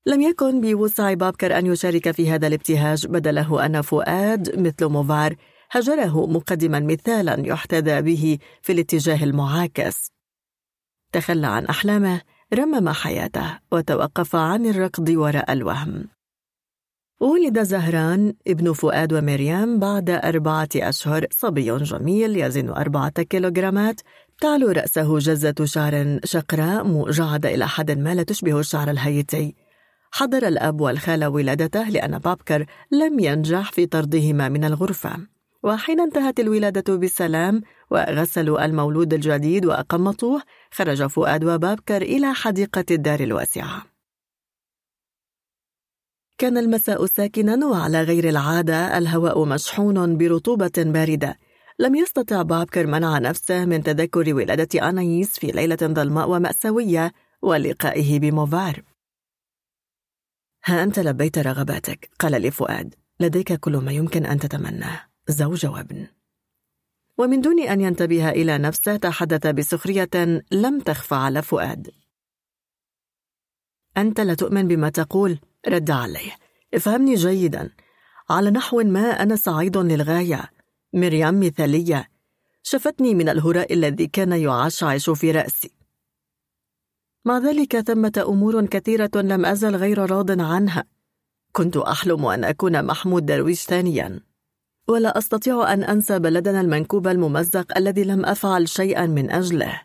لم 0.08 0.21
يكن 0.21 0.60
بوسع 0.60 1.15
بابكر 1.15 1.58
أن 1.58 1.67
يشارك 1.67 2.10
في 2.10 2.31
هذا 2.31 2.47
الابتهاج 2.47 3.07
بدله 3.07 3.67
أن 3.67 3.83
فؤاد 3.83 4.58
مثل 4.58 4.87
موفار 4.87 5.37
هجره 5.71 6.26
مقدما 6.26 6.81
مثالا 6.81 7.47
يحتذى 7.47 8.03
به 8.03 8.39
في 8.62 8.73
الاتجاه 8.73 9.24
المعاكس. 9.24 10.12
تخلى 11.12 11.47
عن 11.47 11.67
أحلامه 11.67 12.21
رمم 12.55 12.89
حياته 12.89 13.58
وتوقف 13.73 14.37
عن 14.37 14.67
الركض 14.67 15.08
وراء 15.08 15.53
الوهم. 15.53 16.08
ولد 17.21 17.62
زهران 17.62 18.35
ابن 18.47 18.73
فؤاد 18.73 19.12
ومريم 19.12 19.78
بعد 19.78 20.10
أربعة 20.10 20.69
أشهر 20.76 21.26
صبي 21.31 21.76
جميل 21.76 22.37
يزن 22.37 22.69
أربعة 22.69 23.23
كيلوغرامات 23.23 24.01
تعلو 24.41 24.71
رأسه 24.71 25.19
جزة 25.19 25.55
شعر 25.65 26.21
شقراء 26.24 26.87
مجعدة 26.87 27.55
إلى 27.55 27.69
حد 27.69 27.91
ما 27.91 28.15
لا 28.15 28.23
تشبه 28.23 28.60
الشعر 28.60 28.91
الهيتي. 28.91 29.68
حضر 30.12 30.49
الأب 30.49 30.81
والخالة 30.81 31.28
ولادته 31.28 31.89
لأن 31.89 32.19
بابكر 32.19 32.67
لم 32.91 33.19
ينجح 33.19 33.73
في 33.73 33.87
طردهما 33.87 34.49
من 34.49 34.65
الغرفة. 34.65 35.17
وحين 35.62 36.01
انتهت 36.01 36.41
الولادة 36.41 36.97
بسلام 36.97 37.62
وغسلوا 37.91 38.65
المولود 38.65 39.15
الجديد 39.15 39.67
وأقمطوه 39.67 40.42
خرج 40.71 41.07
فؤاد 41.07 41.44
وبابكر 41.44 42.03
إلى 42.03 42.35
حديقة 42.35 42.85
الدار 42.91 43.21
الواسعة. 43.21 43.83
كان 46.39 46.58
المساء 46.58 47.07
ساكنا 47.07 47.67
وعلى 47.67 48.03
غير 48.03 48.28
العادة 48.28 48.99
الهواء 48.99 49.44
مشحون 49.44 50.19
برطوبة 50.19 50.73
باردة. 50.76 51.39
لم 51.78 51.94
يستطع 51.94 52.42
بابكر 52.42 52.87
منع 52.87 53.19
نفسه 53.19 53.65
من 53.65 53.83
تذكر 53.83 54.35
ولادة 54.35 54.89
أنايس 54.89 55.39
في 55.39 55.47
ليلة 55.47 55.78
ظلماء 55.83 56.31
ومأساوية 56.31 57.12
ولقائه 57.42 58.21
بموفار. 58.21 58.83
ها 60.69 60.83
أنت 60.83 60.99
لبيت 60.99 61.39
رغباتك 61.39 62.11
قال 62.19 62.33
لفؤاد 62.33 62.95
لديك 63.21 63.53
كل 63.53 63.77
ما 63.77 63.93
يمكن 63.93 64.27
أن 64.27 64.39
تتمناه. 64.39 65.01
زوج 65.29 65.67
وابن. 65.67 66.07
ومن 67.19 67.41
دون 67.41 67.61
أن 67.61 67.81
ينتبه 67.81 68.31
إلى 68.31 68.59
نفسه 68.59 68.97
تحدث 68.97 69.47
بسخرية 69.47 70.43
لم 70.53 70.81
تخفى 70.81 71.15
على 71.15 71.43
فؤاد. 71.43 71.91
أنت 73.97 74.21
لا 74.21 74.35
تؤمن 74.35 74.69
بما 74.69 74.89
تقول 74.89 75.39
رد 75.69 75.91
عليه. 75.91 76.37
افهمني 76.75 77.15
جيدا. 77.15 77.71
على 78.31 78.51
نحو 78.51 78.83
ما 78.83 79.23
أنا 79.23 79.37
سعيد 79.37 79.77
للغاية. 79.77 80.51
مريم 80.93 81.41
مثالية. 81.41 82.11
شفتني 82.63 83.15
من 83.15 83.29
الهراء 83.29 83.73
الذي 83.73 84.07
كان 84.07 84.33
يعشعش 84.33 85.11
في 85.11 85.31
رأسي. 85.31 85.78
مع 87.28 87.39
ذلك 87.39 87.81
ثمة 87.81 88.25
أمور 88.28 88.67
كثيرة 88.67 89.11
لم 89.15 89.47
أزل 89.47 89.77
غير 89.77 90.11
راض 90.11 90.41
عنها. 90.41 90.85
كنت 91.53 91.77
أحلم 91.77 92.27
أن 92.27 92.44
أكون 92.44 92.85
محمود 92.85 93.27
درويش 93.27 93.62
ثانيا. 93.62 94.21
ولا 94.89 95.19
أستطيع 95.19 95.73
أن 95.73 95.85
أنسى 95.85 96.19
بلدنا 96.19 96.61
المنكوب 96.61 97.09
الممزق 97.09 97.77
الذي 97.77 98.05
لم 98.05 98.25
أفعل 98.25 98.69
شيئا 98.69 99.07
من 99.07 99.31
أجله. 99.31 99.83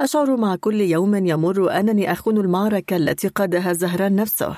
أشعر 0.00 0.36
مع 0.36 0.56
كل 0.56 0.80
يوم 0.80 1.26
يمر 1.26 1.70
أنني 1.78 2.12
أخون 2.12 2.38
المعركة 2.38 2.96
التي 2.96 3.28
قادها 3.28 3.72
زهران 3.72 4.16
نفسه. 4.16 4.56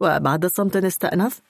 وبعد 0.00 0.46
صمت 0.46 0.76
استأنف 0.76 1.40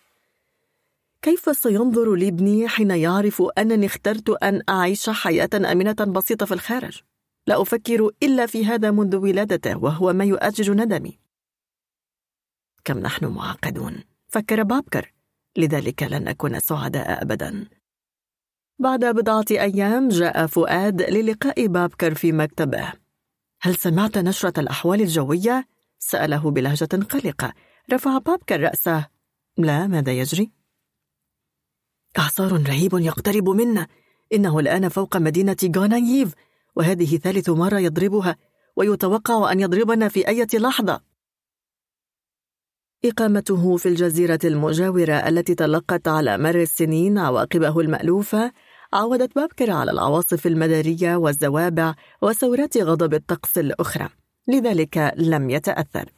كيف 1.22 1.56
سينظر 1.56 2.14
لي 2.14 2.28
ابني 2.28 2.68
حين 2.68 2.90
يعرف 2.90 3.42
أنني 3.58 3.86
اخترت 3.86 4.30
أن 4.30 4.62
أعيش 4.68 5.10
حياة 5.10 5.50
آمنة 5.54 5.92
بسيطة 5.92 6.46
في 6.46 6.54
الخارج؟ 6.54 7.02
لا 7.46 7.62
أفكر 7.62 8.10
إلا 8.22 8.46
في 8.46 8.66
هذا 8.66 8.90
منذ 8.90 9.16
ولادته 9.16 9.76
وهو 9.76 10.12
ما 10.12 10.24
يؤجج 10.24 10.70
ندمي. 10.70 11.18
كم 12.84 12.98
نحن 12.98 13.26
معقدون 13.26 14.04
فكر 14.28 14.62
بابكر. 14.62 15.12
لذلك 15.56 16.02
لن 16.02 16.24
نكون 16.24 16.60
سعداء 16.60 17.22
أبدا. 17.22 17.68
بعد 18.78 19.04
بضعة 19.04 19.44
أيام 19.50 20.08
جاء 20.08 20.46
فؤاد 20.46 21.02
للقاء 21.02 21.66
بابكر 21.66 22.14
في 22.14 22.32
مكتبه. 22.32 22.92
هل 23.60 23.76
سمعت 23.76 24.18
نشرة 24.18 24.60
الأحوال 24.60 25.00
الجوية؟ 25.00 25.68
سأله 25.98 26.50
بلهجة 26.50 27.04
قلقة. 27.10 27.54
رفع 27.92 28.18
بابكر 28.18 28.60
رأسه. 28.60 29.08
لا 29.58 29.86
ماذا 29.86 30.12
يجري؟ 30.12 30.50
إعصار 32.18 32.52
رهيب 32.52 32.94
يقترب 32.94 33.48
منا 33.48 33.86
إنه 34.32 34.58
الآن 34.58 34.88
فوق 34.88 35.16
مدينة 35.16 35.56
غاناييف. 35.76 36.34
وهذه 36.76 37.16
ثالث 37.16 37.50
مرة 37.50 37.78
يضربها 37.78 38.36
ويتوقع 38.76 39.52
أن 39.52 39.60
يضربنا 39.60 40.08
في 40.08 40.28
أي 40.28 40.46
لحظة. 40.54 41.00
إقامته 43.04 43.76
في 43.76 43.88
الجزيرة 43.88 44.38
المجاورة 44.44 45.12
التي 45.12 45.54
تلقت 45.54 46.08
على 46.08 46.38
مر 46.38 46.60
السنين 46.60 47.18
عواقبه 47.18 47.80
المألوفة 47.80 48.52
عودت 48.92 49.34
بابكر 49.36 49.70
على 49.70 49.90
العواصف 49.90 50.46
المدارية 50.46 51.16
والزوابع 51.16 51.94
وثورات 52.22 52.76
غضب 52.76 53.14
الطقس 53.14 53.58
الأخرى. 53.58 54.08
لذلك 54.48 55.14
لم 55.16 55.50
يتأثر. 55.50 56.12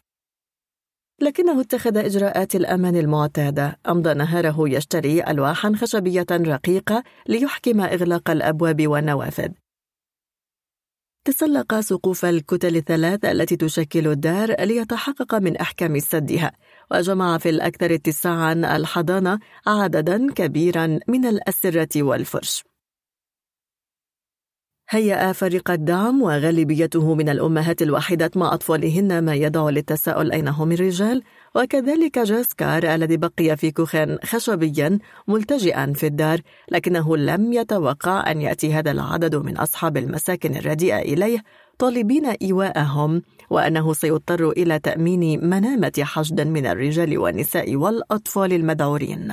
لكنه 1.20 1.60
اتخذ 1.60 1.96
إجراءات 1.96 2.54
الأمان 2.54 2.96
المعتادة 2.96 3.78
أمضى 3.88 4.14
نهاره 4.14 4.68
يشتري 4.68 5.24
ألواحا 5.24 5.72
خشبية 5.76 6.26
رقيقة 6.30 7.02
ليحكم 7.28 7.80
إغلاق 7.80 8.30
الأبواب 8.30 8.88
والنوافذ. 8.88 9.48
تسلق 11.24 11.80
سقوف 11.80 12.24
الكتل 12.24 12.76
الثلاث 12.76 13.24
التي 13.24 13.56
تشكل 13.56 14.06
الدار 14.08 14.64
ليتحقق 14.64 15.34
من 15.34 15.56
أحكام 15.56 15.98
سدها 15.98 16.52
وجمع 16.90 17.38
في 17.38 17.48
الأكثر 17.48 17.94
اتساعا 17.94 18.52
الحضانة 18.52 19.38
عددا 19.66 20.32
كبيرا 20.32 20.98
من 21.08 21.24
الأسرة 21.26 22.02
والفرش. 22.02 22.64
هيأ 24.90 25.32
فريق 25.32 25.70
الدعم 25.70 26.22
وغالبيته 26.22 27.14
من 27.14 27.28
الأمهات 27.28 27.82
الوحيدات 27.82 28.36
مع 28.36 28.54
أطفالهن 28.54 29.24
ما 29.24 29.34
يدعو 29.34 29.68
للتساؤل 29.68 30.32
أين 30.32 30.48
هم 30.48 30.72
الرجال 30.72 31.22
وكذلك 31.54 32.18
جاسكار 32.18 32.94
الذي 32.94 33.16
بقي 33.16 33.56
في 33.56 33.70
كوخ 33.70 33.96
خشبي 34.24 34.98
ملتجئا 35.28 35.92
في 35.92 36.06
الدار 36.06 36.40
لكنه 36.70 37.16
لم 37.16 37.52
يتوقع 37.52 38.30
أن 38.30 38.40
يأتي 38.40 38.74
هذا 38.74 38.90
العدد 38.90 39.36
من 39.36 39.56
أصحاب 39.56 39.96
المساكن 39.96 40.56
الرديئة 40.56 40.98
إليه 40.98 41.42
طالبين 41.78 42.26
إيواءهم 42.26 43.22
وأنه 43.50 43.92
سيضطر 43.92 44.50
إلى 44.50 44.78
تأمين 44.78 45.46
منامة 45.46 45.92
حشد 46.00 46.40
من 46.40 46.66
الرجال 46.66 47.18
والنساء 47.18 47.76
والأطفال 47.76 48.52
المذعورين 48.52 49.32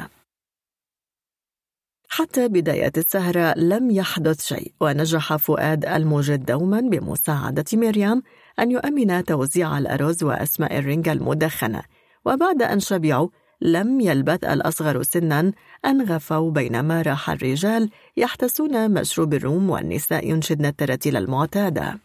حتى 2.09 2.47
بداية 2.47 2.91
السهرة 2.97 3.53
لم 3.57 3.91
يحدث 3.91 4.45
شيء 4.45 4.73
ونجح 4.81 5.35
فؤاد 5.35 5.85
الموجد 5.85 6.45
دوما 6.45 6.81
بمساعدة 6.81 7.65
مريم 7.73 8.21
أن 8.59 8.71
يؤمن 8.71 9.23
توزيع 9.23 9.77
الأرز 9.77 10.23
وأسماء 10.23 10.79
الرنجة 10.79 11.11
المدخنة. 11.11 11.83
وبعد 12.25 12.61
أن 12.61 12.79
شبعوا 12.79 13.29
لم 13.61 14.01
يلبث 14.01 14.43
الأصغر 14.43 15.03
سنا 15.03 15.51
أن 15.85 16.01
غفوا 16.01 16.51
بينما 16.51 17.01
راح 17.01 17.29
الرجال 17.29 17.89
يحتسون 18.17 18.91
مشروب 18.91 19.33
الروم 19.33 19.69
والنساء 19.69 20.29
ينشدن 20.29 20.65
التراتيل 20.65 21.17
المعتادة. 21.17 21.99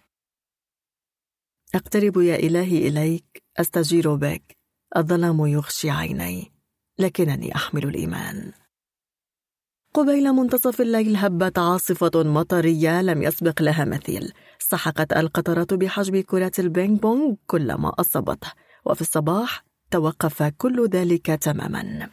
أقترب 1.75 2.17
يا 2.17 2.37
إلهي 2.37 2.89
إليك 2.89 3.43
أستجير 3.61 4.15
بك. 4.15 4.57
الظلام 4.97 5.47
يغشي 5.47 5.91
عيني 5.91 6.53
لكنني 6.99 7.55
أحمل 7.55 7.85
الإيمان. 7.85 8.53
قبيل 9.95 10.33
منتصف 10.33 10.81
الليل 10.81 11.17
هبت 11.17 11.59
عاصفة 11.59 12.11
مطرية 12.15 13.03
لم 13.03 13.23
يسبق 13.23 13.63
لها 13.63 13.85
مثيل. 13.85 14.33
سحقت 14.59 15.13
القطرات 15.13 15.75
بحجم 15.75 16.21
كرة 16.21 16.53
البينج 16.59 17.01
بونج 17.01 17.37
كل 17.47 17.77
ما 17.77 17.93
أصابته 17.99 18.53
وفي 18.85 19.01
الصباح 19.01 19.65
توقف 19.91 20.43
كل 20.43 20.89
ذلك 20.89 21.27
تماما. 21.27 22.09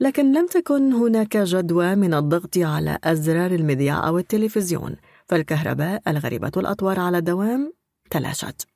لكن 0.00 0.32
لم 0.32 0.46
تكن 0.46 0.92
هناك 0.92 1.36
جدوى 1.36 1.94
من 1.94 2.14
الضغط 2.14 2.58
على 2.58 2.98
أزرار 3.04 3.50
المذياع 3.50 4.08
أو 4.08 4.18
التلفزيون 4.18 4.96
فالكهرباء 5.26 6.02
الغريبة 6.08 6.52
الأطوار 6.56 7.00
على 7.00 7.18
الدوام 7.18 7.72
تلاشت. 8.10 8.66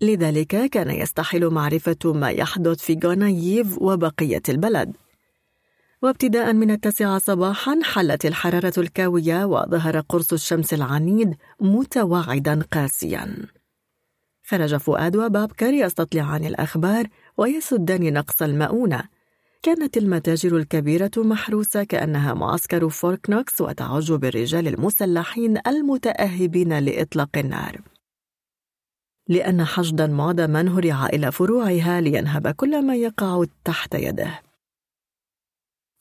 لذلك 0.00 0.70
كان 0.70 0.90
يستحيل 0.90 1.48
معرفة 1.48 1.96
ما 2.04 2.30
يحدث 2.30 2.80
في 2.80 2.98
غوناييف 3.04 3.78
وبقية 3.78 4.42
البلد. 4.48 4.96
وابتداء 6.02 6.52
من 6.52 6.70
التاسعة 6.70 7.18
صباحا 7.18 7.80
حلت 7.82 8.26
الحرارة 8.26 8.72
الكاوية 8.78 9.44
وظهر 9.44 10.00
قرص 10.00 10.32
الشمس 10.32 10.74
العنيد 10.74 11.36
متوعدا 11.60 12.62
قاسيا. 12.72 13.36
خرج 14.46 14.76
فؤاد 14.76 15.16
وبابكر 15.16 15.74
يستطلعان 15.74 16.44
الأخبار 16.44 17.06
ويسدان 17.36 18.12
نقص 18.12 18.42
المؤونة. 18.42 19.02
كانت 19.62 19.96
المتاجر 19.96 20.56
الكبيرة 20.56 21.10
محروسة 21.16 21.84
كأنها 21.84 22.34
معسكر 22.34 22.88
فورت 22.88 23.30
نوكس 23.30 23.60
وتعج 23.60 24.12
بالرجال 24.12 24.68
المسلحين 24.68 25.58
المتأهبين 25.66 26.78
لإطلاق 26.78 27.38
النار. 27.38 27.80
لأن 29.28 29.64
حشدا 29.64 30.06
معدما 30.06 30.60
هرع 30.60 31.06
إلى 31.06 31.32
فروعها 31.32 32.00
لينهب 32.00 32.48
كل 32.48 32.86
ما 32.86 32.94
يقع 32.94 33.44
تحت 33.64 33.94
يده. 33.94 34.49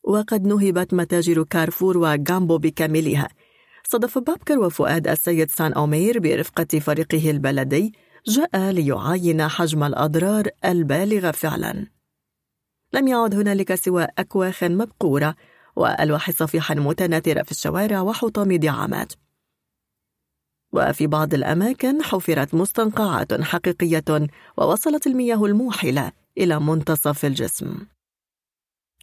وقد 0.04 0.48
نهبت 0.48 0.94
متاجر 0.94 1.44
كارفور 1.44 1.98
وغامبو 1.98 2.58
بكاملها. 2.58 3.30
صدف 3.84 4.18
بابكر 4.18 4.60
وفؤاد 4.60 5.08
السيد 5.08 5.50
سان 5.50 5.74
أومير 5.74 6.20
برفقة 6.20 6.80
فريقه 6.80 7.30
البلدي 7.30 7.94
جاء 8.28 8.72
ليعاين 8.72 9.48
حجم 9.48 9.84
الأضرار 9.84 10.48
البالغة 10.66 11.32
فعلا. 11.32 11.88
لم 12.94 13.08
يعد 13.08 13.36
هنالك 13.36 13.76
سوى 13.76 14.08
أكواخ 14.18 14.64
مبقورة 14.64 15.36
وألواح 15.76 16.32
صفيحا 16.32 16.76
متناثرة 16.76 17.44
في 17.44 17.52
الشوارع 17.52 18.02
وحطام 18.02 18.54
دعامات. 18.54 19.14
وفي 20.74 21.08
بعض 21.08 21.34
الأماكن 21.34 22.04
حفرت 22.04 22.54
مستنقعات 22.54 23.42
حقيقية 23.42 24.28
ووصلت 24.58 25.08
المياه 25.08 25.46
الموحلة 25.46 26.12
إلى 26.38 26.60
منتصف 26.60 27.26
الجسم. 27.26 27.86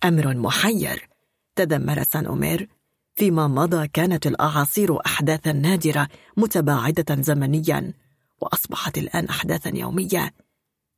أمر 0.04 0.34
محير 0.34 1.08
تذمر 1.56 2.02
سان 2.02 2.26
أومير 2.26 2.68
فيما 3.16 3.48
مضى 3.48 3.88
كانت 3.88 4.26
الأعاصير 4.26 5.06
أحداثا 5.06 5.52
نادرة 5.52 6.08
متباعدة 6.36 7.22
زمنيا 7.22 7.92
وأصبحت 8.40 8.98
الآن 8.98 9.24
أحداثا 9.24 9.70
يومية 9.76 10.34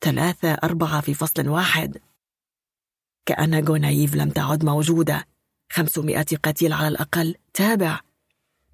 ثلاثة 0.01 0.53
أربعة 0.53 1.01
في 1.01 1.15
فصل 1.15 1.49
واحد. 1.49 1.99
كأن 3.27 3.65
جونايف 3.65 4.15
لم 4.15 4.31
تعد 4.31 4.65
موجودة 4.65 5.27
خمسمائة 5.73 6.37
قتيل 6.45 6.73
على 6.73 6.89
الأقل 6.89 7.35
تابع. 7.55 8.01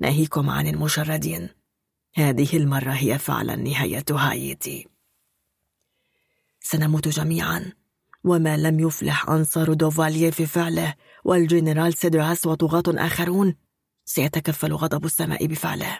ناهيكم 0.01 0.51
عن 0.51 0.67
المشردين. 0.67 1.49
هذه 2.15 2.57
المرة 2.57 2.93
هي 2.93 3.19
فعلا 3.19 3.57
نهاية 3.57 4.05
هايتي. 4.11 4.89
سنموت 6.61 7.09
جميعا. 7.09 7.73
وما 8.25 8.57
لم 8.57 8.81
يفلح 8.81 9.31
أنصار 9.31 9.73
دوفالييه 9.73 10.31
في 10.31 10.47
فعله 10.47 10.95
والجنرال 11.25 11.95
سيدراس 11.95 12.47
وطغاة 12.47 13.07
آخرون. 13.07 13.55
سيتكفل 14.05 14.73
غضب 14.73 15.05
السماء 15.05 15.47
بفعله. 15.47 15.99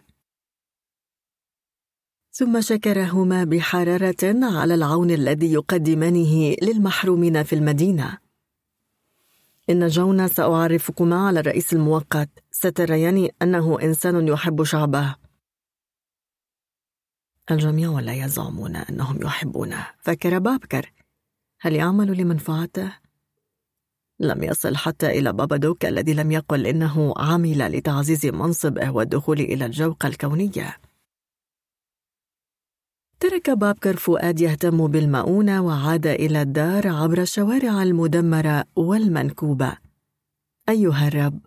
ثم 2.31 2.61
شكرهما 2.61 3.45
بحرارة 3.45 4.17
على 4.43 4.75
العون 4.75 5.11
الذي 5.11 5.53
يقدمانه 5.53 6.57
للمحرومين 6.63 7.43
في 7.43 7.55
المدينة. 7.55 8.19
إن 9.71 9.87
جونا 9.87 10.29
سأعرفكما 10.29 11.27
على 11.27 11.41
الرئيس 11.41 11.73
المؤقت 11.73 12.31
ستريان 12.51 13.29
أنه 13.43 13.81
إنسان 13.83 14.29
يحب 14.29 14.65
شعبه. 14.65 15.17
الجميع 17.51 18.01
لا 18.01 18.15
يزعمون 18.15 18.77
أنهم 18.77 19.23
يحبونه. 19.23 19.87
فكر 20.03 20.39
بابكر. 20.39 20.94
هل 21.65 21.75
يعمل 21.75 22.21
لمنفعته؟ 22.21 22.93
لم 24.21 24.43
يصل 24.43 24.77
حتى 24.77 25.07
إلى 25.07 25.33
بابادوك 25.33 25.85
الذي 25.85 26.15
لم 26.15 26.31
يقل 26.31 26.67
إنه 26.67 27.15
عمل 27.17 27.59
لتعزيز 27.59 28.27
منصبه 28.27 28.91
والدخول 28.91 29.41
إلى 29.41 29.67
الجوقة 29.67 30.07
الكونية 30.07 30.77
ترك 33.21 33.51
بابكر 33.51 33.97
فؤاد 33.97 34.41
يهتم 34.41 34.87
بالمؤونة 34.87 35.63
وعاد 35.67 36.07
إلى 36.07 36.43
الدار 36.43 36.89
عبر 36.89 37.23
الشوارع 37.23 37.83
المدمرة 37.83 38.65
والمنكوبة 38.77 39.77
أيها 40.69 41.09
الرب 41.09 41.41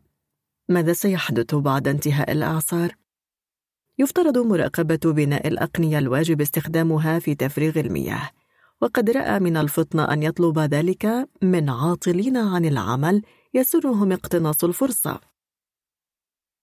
ماذا 0.69 0.94
سيحدث 0.94 1.56
بعد 1.56 1.88
انتهاء 1.88 2.32
الإعصار؟ 2.32 2.96
يفترض 4.00 4.38
مراقبة 4.38 5.00
بناء 5.14 5.48
الأقنية 5.48 6.00
الواجب 6.00 6.42
استخدامها 6.42 7.19
في 7.19 7.35
تفريغ 7.35 7.80
المياه 7.80 8.30
وقد 8.81 9.10
رأى 9.10 9.40
من 9.40 9.58
الفطنة 9.58 10.13
أن 10.13 10.24
يطلب 10.24 10.60
ذلك 10.60 11.29
من 11.42 11.69
عاطلين 11.69 12.38
عن 12.38 12.65
العمل 12.65 13.22
يسرهم 13.53 14.11
اقتناص 14.11 14.63
الفرصة. 14.63 15.22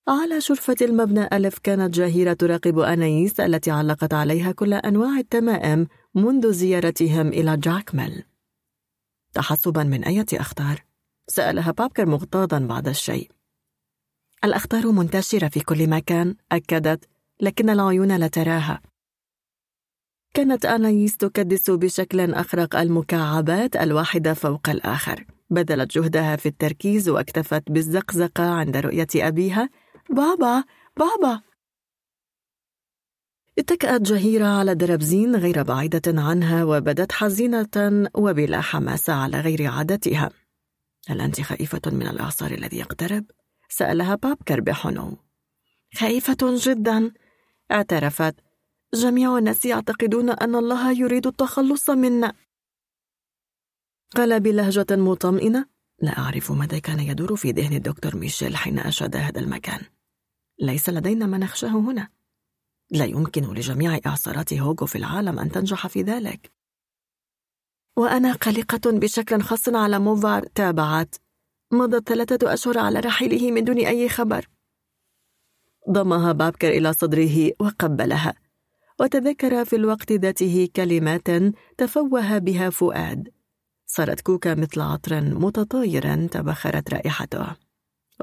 على 0.08 0.40
شرفة 0.40 0.76
المبنى 0.82 1.28
ألف 1.32 1.58
كانت 1.58 1.94
جاهيرة 1.94 2.32
تراقب 2.32 2.78
أنايس 2.78 3.40
التي 3.40 3.70
علقت 3.70 4.14
عليها 4.14 4.52
كل 4.52 4.74
أنواع 4.74 5.18
التمائم 5.18 5.86
منذ 6.14 6.52
زيارتهم 6.52 7.28
إلى 7.28 7.56
جاكميل 7.56 8.24
تحسبا 9.32 9.82
من 9.82 10.04
أية 10.04 10.26
أخطار؟ 10.32 10.84
سألها 11.28 11.70
بابكر 11.70 12.06
مغتاظا 12.06 12.58
بعد 12.58 12.88
الشيء. 12.88 13.30
الأخطار 14.44 14.92
منتشرة 14.92 15.48
في 15.48 15.60
كل 15.60 15.90
مكان 15.90 16.36
أكدت 16.52 17.08
لكن 17.40 17.70
العيون 17.70 18.16
لا 18.16 18.26
تراها. 18.26 18.80
كانت 20.34 20.64
أنايس 20.64 21.16
تكدس 21.16 21.70
بشكل 21.70 22.34
أخرق 22.34 22.76
المكعبات 22.76 23.76
الواحدة 23.76 24.34
فوق 24.34 24.68
الآخر. 24.68 25.24
بذلت 25.50 25.98
جهدها 25.98 26.36
في 26.36 26.46
التركيز 26.46 27.08
واكتفت 27.08 27.62
بالزقزقة 27.70 28.44
عند 28.44 28.76
رؤية 28.76 29.06
أبيها. 29.16 29.68
بابا 30.10 30.64
بابا. 30.96 31.42
اتكأت 33.58 34.00
جهيرة 34.00 34.46
على 34.46 34.74
دربزين 34.74 35.36
غير 35.36 35.62
بعيدة 35.62 36.22
عنها 36.22 36.64
وبدت 36.64 37.12
حزينة 37.12 38.08
وبلا 38.14 38.60
حماسة 38.60 39.12
على 39.12 39.40
غير 39.40 39.66
عادتها. 39.66 40.30
هل 41.08 41.20
أنت 41.20 41.40
خائفة 41.40 41.82
من 41.86 42.06
الإعصار 42.06 42.50
الذي 42.50 42.78
يقترب؟ 42.78 43.24
سألها 43.68 44.14
بابكر 44.14 44.60
بحنو 44.60 45.16
خائفة 45.94 46.36
جدا 46.42 47.10
اعترفت. 47.72 48.43
جميع 48.94 49.38
الناس 49.38 49.64
يعتقدون 49.64 50.30
أن 50.30 50.54
الله 50.54 50.92
يريد 50.92 51.26
التخلص 51.26 51.90
منا 51.90 52.32
قال 54.16 54.40
بلهجة 54.40 54.86
مطمئنة 54.90 55.74
لا 56.02 56.18
أعرف 56.18 56.52
ماذا 56.52 56.78
كان 56.78 57.00
يدور 57.00 57.36
في 57.36 57.50
ذهن 57.50 57.72
الدكتور 57.72 58.16
ميشيل 58.16 58.56
حين 58.56 58.78
أشاد 58.78 59.16
هذا 59.16 59.40
المكان. 59.40 59.80
ليس 60.58 60.88
لدينا 60.88 61.26
ما 61.26 61.38
نخشاه 61.38 61.68
هنا. 61.68 62.08
لا 62.90 63.04
يمكن 63.04 63.54
لجميع 63.54 64.00
إعصارات 64.06 64.52
هوغو 64.52 64.86
في 64.86 64.98
العالم 64.98 65.38
أن 65.38 65.50
تنجح 65.50 65.86
في 65.86 66.02
ذلك. 66.02 66.52
وأنا 67.96 68.32
قلقة 68.32 68.90
بشكل 68.90 69.42
خاص 69.42 69.68
على 69.68 69.98
موفار 69.98 70.46
تابعت 70.46 71.14
مضت 71.72 72.08
ثلاثة 72.08 72.52
أشهر 72.52 72.78
على 72.78 73.00
رحيله 73.00 73.50
من 73.50 73.64
دون 73.64 73.78
أي 73.78 74.08
خبر. 74.08 74.48
ضمها 75.90 76.32
بابكر 76.32 76.68
إلى 76.68 76.92
صدره 76.92 77.52
وقبلها. 77.60 78.34
وتذكر 79.00 79.64
في 79.64 79.76
الوقت 79.76 80.12
ذاته 80.12 80.68
كلمات 80.76 81.28
تفوه 81.78 82.38
بها 82.38 82.70
فؤاد. 82.70 83.28
صارت 83.86 84.20
كوكا 84.20 84.54
مثل 84.54 84.80
عطر 84.80 85.20
متطاير 85.20 86.26
تبخرت 86.26 86.94
رائحته. 86.94 87.56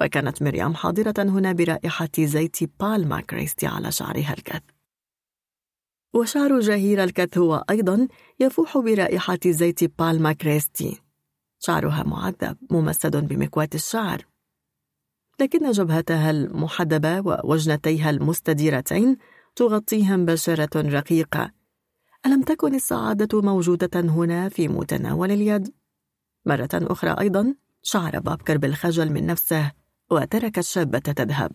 وكانت 0.02 0.44
مريم 0.44 0.74
حاضرة 0.74 1.14
هنا 1.20 1.52
برائحة 1.52 2.10
زيت 2.20 2.58
بالما 2.80 3.22
كريستي 3.22 3.68
على 3.68 3.92
شعرها 3.92 4.34
الكث. 4.34 4.62
وشعر 6.14 6.60
جهير 6.60 7.04
الكث 7.04 7.38
هو 7.38 7.66
أيضا 7.70 8.08
يفوح 8.40 8.78
برائحة 8.78 9.40
زيت 9.46 10.00
بالما 10.00 10.34
كريستي. 10.34 11.02
شعرها 11.60 12.04
معذب 12.04 12.58
ممسد 12.72 13.28
بمكواة 13.28 13.70
الشعر. 13.76 14.26
لكن 15.40 15.72
جبهتها 15.72 16.32
المحدبة 16.32 17.20
ووجنتيها 17.20 18.10
المستديرتين 18.10 19.18
تغطيهم 19.56 20.26
بشرة 20.26 20.70
رقيقة. 20.76 21.52
ألم 22.26 22.44
تكن 22.44 22.76
السعادة 22.76 23.42
موجودة 23.42 24.00
هنا 24.00 24.50
في 24.50 24.68
متناول 24.68 25.32
اليد؟ 25.32 25.74
مرة 26.46 26.70
أخرى 26.74 27.16
أيضا 27.20 27.56
شعر 27.84 28.20
بابكر 28.20 28.58
بالخجل 28.58 29.12
من 29.12 29.26
نفسه 29.26 29.72
وترك 30.12 30.60
الشابة 30.60 31.00
تذهب. 31.00 31.52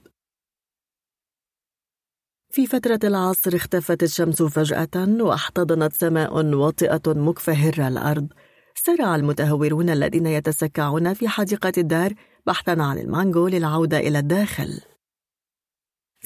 في 2.51 2.67
فترة 2.67 3.01
العصر 3.05 3.57
اختفت 3.57 4.03
الشمس 4.03 4.43
فجأة 4.43 5.23
واحتضنت 5.23 5.93
سماء 5.93 6.47
واطئة 6.55 7.03
مكفهرة 7.07 7.89
الأرض. 7.89 8.29
سرع 8.75 9.17
المتهورون 9.17 9.91
الذين 9.91 10.27
يتسكعون 10.27 11.15
في 11.15 11.29
حديقة 11.29 11.73
الدار 11.79 12.15
بحثا 12.47 12.71
عن 12.71 12.99
المانجو 12.99 13.49
للعودة 13.49 13.99
إلى 13.99 14.19
الداخل. 14.19 14.81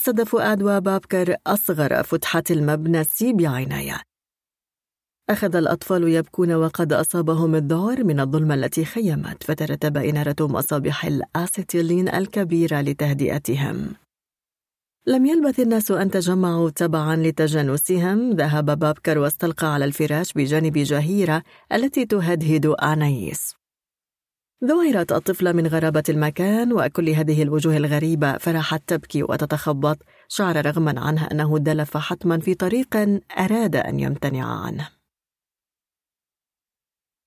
سد 0.03 0.23
فؤاد 0.23 0.63
وبابكر 0.63 1.37
أصغر 1.47 2.03
فتحة 2.03 2.43
المبنى 2.51 3.03
بعناية 3.23 4.03
أخذ 5.31 5.57
الأطفال 5.57 6.09
يبكون 6.09 6.53
وقد 6.53 6.93
أصابهم 6.93 7.55
الذعر 7.55 8.05
من 8.05 8.21
الظلمة 8.21 8.55
التي 8.55 8.85
خيمت 8.85 9.43
فترتب 9.43 9.97
إنارة 9.97 10.37
مصابيح 10.41 11.05
الأسيتيلين 11.05 12.09
الكبيرة 12.09 12.81
لتهدئتهم. 12.81 13.95
لم 15.07 15.27
يلبث 15.27 15.61
الناس 15.61 15.91
أن 15.91 16.11
تجمعوا 16.11 16.71
تبعا 16.71 17.17
لتجانسهم 17.17 18.31
ذهب 18.31 18.79
بابكر 18.79 19.19
واستلقى 19.19 19.75
على 19.75 19.85
الفراش 19.85 20.33
بجانب 20.33 20.79
جهيرة 20.79 21.43
التي 21.73 22.05
تهدهد 22.05 22.67
آنايس. 22.67 23.60
ذعرت 24.65 25.13
الطفلة 25.13 25.53
من 25.53 25.67
غرابة 25.67 26.03
المكان 26.09 26.73
وكل 26.73 27.09
هذه 27.09 27.43
الوجوه 27.43 27.77
الغريبة 27.77 28.39
فرحت 28.39 28.83
تبكي 28.87 29.23
وتتخبط. 29.23 29.99
شعر 30.29 30.67
رغما 30.67 31.01
عنها 31.01 31.33
أنه 31.33 31.59
دلف 31.59 31.97
حتما 31.97 32.39
في 32.39 32.55
طريق 32.55 32.97
أراد 33.39 33.77
أن 33.77 34.01
يمتنع 34.01 34.65
عنه. 34.65 34.89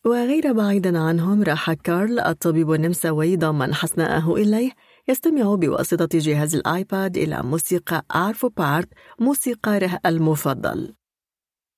وغير 0.06 0.53
بعيد 0.53 0.96
عنهم 0.96 1.44
راح 1.44 1.74
كارل 1.74 2.19
الطبيب 2.19 2.72
النمساوي 2.72 3.38
ضمن 3.38 3.74
حسناءه 3.74 4.35
إليه. 4.35 4.72
يستمع 5.08 5.56
بواسطة 5.56 6.19
جهاز 6.19 6.56
الآيباد 6.56 7.17
إلى 7.17 7.44
موسيقى 7.44 8.06
أرفو 8.16 8.46
بارت 8.46 8.90
موسيقاره 9.19 9.99
المفضل. 10.06 10.96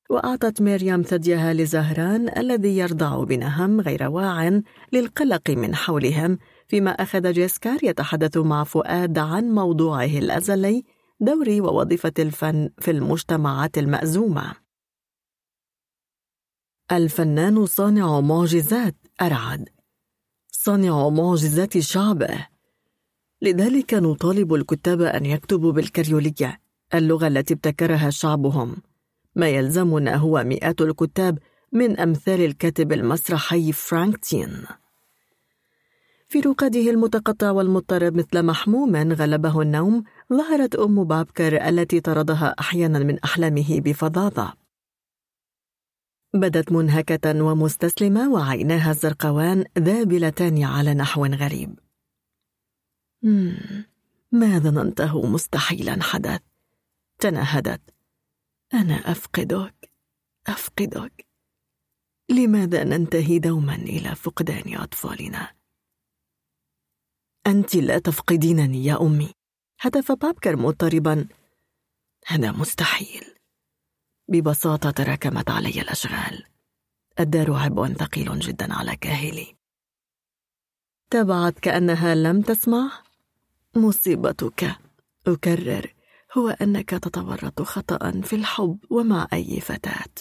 وأعطت 0.10 0.62
مريم 0.62 1.02
ثديها 1.02 1.54
لزهران 1.54 2.38
الذي 2.38 2.78
يرضع 2.78 3.24
بنهم 3.24 3.82
غير 3.82 4.10
واع 4.10 4.62
للقلق 4.94 5.50
من 5.50 5.76
حولهم 5.76 6.38
فيما 6.68 6.92
أخذ 6.92 7.32
جيسكار 7.32 7.84
يتحدث 7.84 8.38
مع 8.38 8.64
فؤاد 8.64 9.18
عن 9.18 9.44
موضوعه 9.44 10.06
الأزلي 10.06 10.84
دور 11.20 11.50
ووظيفة 11.50 12.14
الفن 12.20 12.70
في 12.80 12.92
المجتمعات 12.92 13.78
المأزومة. 13.78 14.56
الفنان 16.92 17.66
صانع 17.66 18.20
معجزات 18.20 18.96
أرعد. 19.22 19.70
صانع 20.52 21.10
معجزات 21.10 21.78
شعبه. 21.78 22.48
لذلك 23.42 23.94
نطالب 23.94 24.54
الكتاب 24.54 25.02
أن 25.02 25.26
يكتبوا 25.26 25.72
بالكريولية 25.72 26.62
اللغة 26.94 27.28
التي 27.28 27.54
ابتكرها 27.54 28.10
شعبهم. 28.10 28.76
ما 29.36 29.50
يلزمنا 29.50 30.16
هو 30.16 30.44
مئات 30.44 30.82
الكتاب 30.82 31.40
من 31.72 32.00
أمثال 32.00 32.42
الكاتب 32.42 32.94
المسرحي 32.94 33.72
فرانك 33.72 34.18
تين. 34.18 34.66
في 36.28 36.40
رقاده 36.40 36.90
المتقطع 36.90 37.52
والمضطرب 37.52 38.18
مثل 38.18 38.44
محموم 38.44 38.96
غلبه 38.96 39.62
النوم 39.62 40.04
ظهرت 40.34 40.76
أم 40.76 41.04
بابكر 41.04 41.70
التي 41.70 42.00
طردها 42.00 42.56
أحيانا 42.60 43.00
من 43.00 43.20
أحلامه 43.20 43.80
بفظاظة. 43.80 44.54
بدت 46.34 46.72
منهكة 46.72 47.44
ومستسلمة 47.44 48.34
وعيناها 48.34 48.92
الزرقوان 48.92 49.66
ذابلتان 49.80 50.64
على 50.64 50.94
نحو 50.94 51.26
غريب. 51.26 51.80
ما 54.32 54.60
ظننته 54.60 55.26
مستحيلا 55.26 56.04
حدث 56.04 56.40
تنهدت 57.20 57.95
أنا 58.74 59.12
أفقدك 59.12 59.92
أفقدك. 60.48 61.26
لماذا 62.30 62.84
ننتهي 62.84 63.40
دوما 63.40 63.76
إلى 63.76 64.16
فقدان 64.16 64.76
أطفالنا؟ 64.76 65.56
أنت 67.48 67.76
لا 67.76 68.00
تفقدينني 68.00 68.86
يا 68.86 69.02
أمي. 69.02 69.32
هتف 69.82 70.12
بابكر 70.12 70.56
مضطربا. 70.56 71.28
هذا 72.28 72.52
مستحيل. 72.52 73.36
ببساطة 74.28 74.92
تراكمت 74.92 75.50
علي 75.50 75.82
الأشغال. 75.82 76.46
الدار 77.20 77.54
عبء 77.54 77.94
ثقيل 77.94 78.40
جدا 78.40 78.74
على 78.74 78.96
كاهلي. 78.96 79.56
تابعت 81.12 81.60
كأنها 81.60 82.16
لم 82.16 82.42
تسمع؟ 82.42 83.04
مصيبتك. 83.76 84.76
أكرر. 85.28 85.95
هو 86.38 86.50
أنك 86.50 86.90
تتورط 86.90 87.62
خطأ 87.62 88.22
في 88.22 88.36
الحب 88.36 88.80
ومع 88.90 89.28
أي 89.34 89.60
فتاة. 89.60 90.14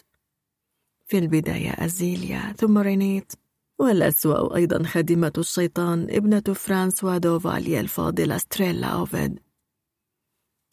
في 1.06 1.18
البداية 1.18 1.70
أزيليا 1.70 2.52
ثم 2.52 2.78
رينيت 2.78 3.32
والأسوأ 3.78 4.56
أيضا 4.56 4.82
خادمة 4.82 5.32
الشيطان 5.38 6.06
ابنة 6.10 6.40
فرانسوا 6.40 7.18
دوفالي 7.18 7.80
الفاضلة 7.80 8.38
ستريلا 8.38 8.86
أوفيد. 8.86 9.40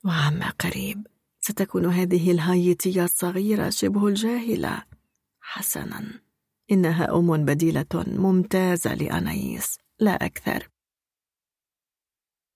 وعما 0.05 0.49
قريب 0.49 1.07
ستكون 1.39 1.85
هذه 1.85 2.31
الهايتية 2.31 3.03
الصغيرة 3.03 3.69
شبه 3.69 4.07
الجاهلة. 4.07 4.83
حسنا 5.41 6.21
إنها 6.71 7.15
أم 7.15 7.45
بديلة 7.45 8.05
ممتازة 8.07 8.93
لأنايس 8.93 9.77
لا 9.99 10.25
أكثر. 10.25 10.69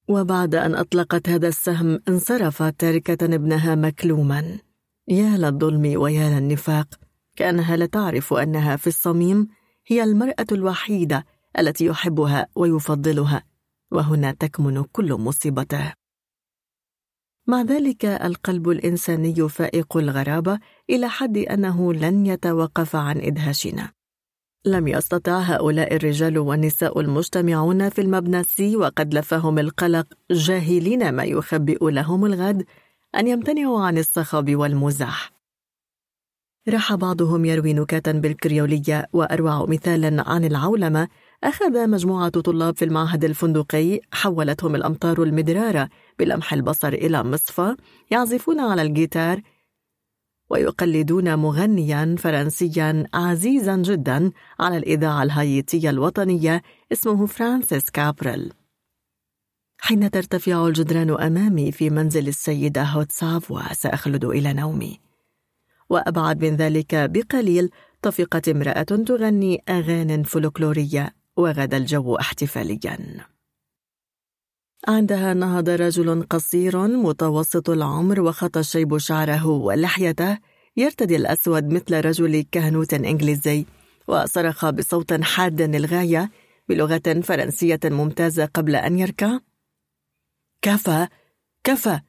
وبعد 0.07 0.55
أن 0.55 0.75
أطلقت 0.75 1.29
هذا 1.29 1.47
السهم 1.47 1.99
انصرفت 2.07 2.79
تاركة 2.79 3.25
ابنها 3.25 3.75
مكلوما. 3.75 4.59
يا 5.07 5.38
للظلم 5.38 6.01
ويا 6.01 6.39
للنفاق 6.39 6.88
كأنها 7.35 7.75
لا 7.75 7.85
تعرف 7.85 8.33
أنها 8.33 8.75
في 8.75 8.88
الصميم 8.88 9.47
هي 9.88 10.03
المرأة 10.03 10.45
الوحيدة 10.51 11.25
التي 11.59 11.85
يحبها 11.85 12.47
ويفضلها 12.55 13.43
وهنا 13.91 14.31
تكمن 14.31 14.83
كل 14.83 15.13
مصيبته. 15.13 15.93
مع 17.47 17.61
ذلك 17.61 18.05
القلب 18.05 18.69
الإنساني 18.69 19.49
فائق 19.49 19.97
الغرابة 19.97 20.59
إلى 20.89 21.09
حد 21.09 21.38
أنه 21.38 21.93
لن 21.93 22.25
يتوقف 22.25 22.95
عن 22.95 23.17
إدهاشنا. 23.17 23.91
لم 24.65 24.87
يستطع 24.87 25.39
هؤلاء 25.39 25.95
الرجال 25.95 26.37
والنساء 26.37 26.99
المجتمعون 26.99 27.89
في 27.89 28.01
المبنى 28.01 28.43
سي 28.43 28.75
وقد 28.75 29.13
لفهم 29.13 29.59
القلق. 29.59 30.07
جاهلين 30.31 31.11
ما 31.11 31.23
يخبئ 31.23 31.91
لهم 31.91 32.25
الغد 32.25 32.65
أن 33.15 33.27
يمتنعوا 33.27 33.81
عن 33.81 33.97
الصخب 33.97 34.55
والمزاح. 34.55 35.31
راح 36.69 36.95
بعضهم 36.95 37.45
يروي 37.45 37.73
نكاتا 37.73 38.11
بالكريولية 38.11 39.07
وأروع 39.13 39.65
مثالا 39.65 40.29
عن 40.29 40.45
العولمة 40.45 41.07
أخذ 41.43 41.89
مجموعة 41.89 42.29
طلاب 42.29 42.77
في 42.77 42.85
المعهد 42.85 43.23
الفندقي. 43.23 43.99
حولتهم 44.11 44.75
الأمطار 44.75 45.23
المدرارة 45.23 45.89
بلمح 46.19 46.53
البصر 46.53 46.93
إلى 46.93 47.23
مصفى 47.23 47.75
يعزفون 48.11 48.59
على 48.59 48.81
الجيتار 48.81 49.41
ويقلدون 50.49 51.35
مغنيا 51.35 52.15
فرنسيا 52.19 53.03
عزيزا 53.13 53.76
جدا 53.76 54.31
على 54.60 54.78
الإذاعة 54.78 55.24
الهايتية 55.24 55.90
الوطنية 55.90 56.61
اسمه 56.92 57.26
فرانسيس 57.26 57.90
كابريل. 57.90 58.53
حين 59.79 60.11
ترتفع 60.11 60.67
الجدران 60.67 61.10
أمامي 61.10 61.72
في 61.72 61.90
منزل 61.90 62.28
السيدة 62.28 62.83
هوتساف 62.83 63.51
وسأخلد 63.51 64.26
إلى 64.26 64.53
نومي. 64.53 64.99
وأبعد 65.90 66.45
من 66.45 66.56
ذلك 66.56 66.95
بقليل 66.95 67.69
طفقت 68.01 68.49
امرأة 68.49 68.83
تغني 68.83 69.63
أغاني 69.69 70.24
فلكلورية 70.24 71.15
وغدا 71.38 71.78
الجو 71.78 72.15
احتفاليا. 72.15 73.34
عندها 74.87 75.33
نهض 75.33 75.69
رجل 75.69 76.23
قصير 76.29 76.87
متوسط 76.87 77.69
العمر 77.69 78.21
وخط 78.21 78.57
الشيب 78.57 78.97
شعره 78.97 79.47
ولحيته 79.47 80.37
يرتدي 80.77 81.15
الأسود 81.15 81.73
مثل 81.73 82.05
رجل 82.05 82.45
كهنوت 82.51 82.93
إنجليزي 82.93 83.65
وصرخ 84.07 84.69
بصوت 84.69 85.21
حاد 85.21 85.61
للغاية 85.61 86.31
بلغة 86.69 87.21
فرنسية 87.23 87.79
ممتازة 87.85 88.45
قبل 88.45 88.75
أن 88.75 88.99
يركع. 88.99 89.39
كفى 90.61 91.07
كفى 91.63 91.99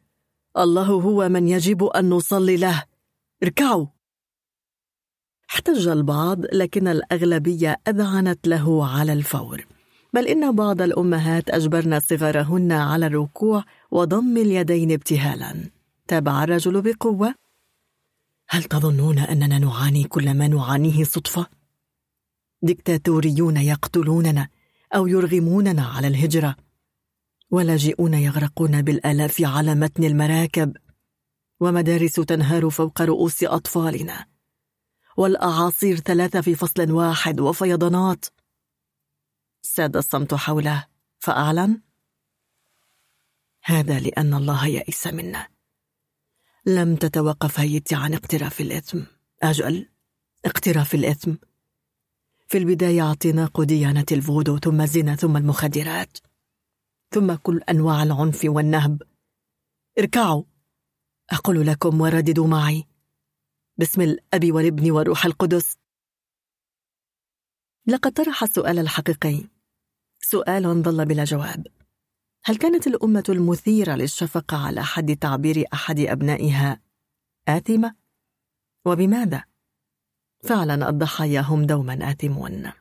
الله 0.59 0.87
هو 0.87 1.29
من 1.29 1.49
يجب 1.49 1.85
أن 1.85 2.11
نصلي 2.11 2.57
له 2.57 2.85
اركعوا. 3.43 3.87
احتج 5.51 5.89
البعض 5.89 6.39
لكن 6.53 6.89
الأغلبية 6.89 7.81
أذعنت 7.89 8.49
له 8.49 8.87
على 8.87 9.13
الفور. 9.13 9.76
بل 10.17 10.29
إن 10.29 10.55
بعض 10.55 10.83
الأمهات 10.83 11.51
أجبرن 11.51 12.01
صغارهن 12.01 12.73
على 12.73 13.07
الركوع 13.07 13.65
وضم 13.91 14.37
اليدين 14.37 14.93
ابتهالا. 14.93 15.71
تابع 16.09 16.45
الرجل 16.45 16.83
بقوة. 16.83 17.35
هل 18.49 18.63
تظنون 18.63 19.19
أننا 19.19 19.59
نعاني 19.59 20.05
كل 20.05 20.35
ما 20.35 20.49
نعانيه 20.49 21.05
صدفة؟ 21.05 21.47
دكتاتوريون 22.63 23.57
يقتلوننا 23.57 24.49
أو 24.95 25.07
يرغموننا 25.07 25.87
على 25.87 26.07
الهجرة. 26.07 26.57
ولاجئون 27.51 28.15
يغرقون 28.15 28.83
بالآلاف 28.83 29.43
على 29.45 29.75
متن 29.75 30.05
المراكب. 30.05 30.77
ومدارس 31.61 32.13
تنهار 32.13 32.71
فوق 32.71 33.03
رؤوس 33.03 33.45
أطفالنا. 33.45 34.27
والأعاصير 35.17 35.97
ثلاثة 35.97 36.41
في 36.41 36.55
فصل 36.55 36.91
واحد 36.91 37.41
وفيضانات. 37.41 38.25
ساد 39.77 39.97
الصمت 39.97 40.35
حوله 40.35 40.87
فأعلن 41.19 41.81
هذا 43.65 44.01
لأن 44.01 44.35
الله 44.35 44.67
يئس 44.67 45.07
منا. 45.07 45.49
لم 46.67 46.97
تتوقف 46.97 47.61
هيتي 47.61 47.95
عن 47.95 48.15
اقتراف 48.15 48.61
الإثم. 48.61 49.03
أجل 49.43 49.89
اقتراف 50.45 50.95
الإثم. 50.95 51.35
في 52.49 52.59
البداية 52.59 53.03
اعتناق 53.03 53.63
ديانة 53.63 54.07
الفودو 54.13 54.59
ثم 54.59 54.81
الزنا 54.81 55.17
ثم 55.17 55.37
المخدرات. 55.37 56.19
ثم 57.11 57.35
كل 57.35 57.61
أنواع 57.63 58.03
العنف 58.03 58.41
والنهب. 58.45 59.03
اركعوا. 59.99 60.45
أقول 61.31 61.67
لكم 61.67 62.01
ورددوا 62.01 62.47
معي. 62.47 62.85
باسم 63.77 64.01
الأب 64.01 64.53
والابن 64.53 64.91
والروح 64.91 65.27
القدس. 65.27 65.77
لقد 67.87 68.13
طرح 68.13 68.43
السؤال 68.43 68.79
الحقيقي 68.79 69.56
سؤال 70.31 70.83
ظل 70.83 71.05
بلا 71.07 71.25
جواب. 71.25 71.67
هل 72.45 72.57
كانت 72.57 72.87
الأمة 72.87 73.25
المثيرة 73.29 73.95
للشفقة 73.95 74.67
على 74.67 74.83
حد 74.83 75.17
تعبير 75.17 75.65
أحد 75.73 76.01
أبنائها؟ 76.01 76.81
آثمة؟ 77.49 77.95
وبماذا؟ 78.85 79.45
فعلا 80.45 80.89
الضحايا 80.89 81.41
هم 81.41 81.67
دوما 81.67 82.11
آثمون. 82.11 82.73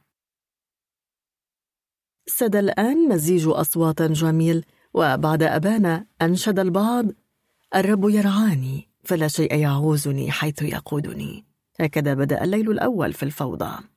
سدى 2.28 2.60
الآن 2.60 3.10
مزيج 3.10 3.48
أصوات 3.48 4.02
جميل 4.02 4.66
وبعد 4.94 5.44
أبانا 5.44 6.08
أنشد 6.22 6.60
البعض. 6.60 7.06
الرب 7.76 8.10
يرعاني 8.10 8.90
فلا 9.04 9.28
شيء 9.28 9.56
يعوزني 9.56 10.32
حيث 10.32 10.62
يقودني. 10.62 11.46
هكذا 11.80 12.14
بدأ 12.14 12.44
الليل 12.44 12.72
الأول 12.72 13.14
في 13.14 13.24
الفوضى. 13.24 13.95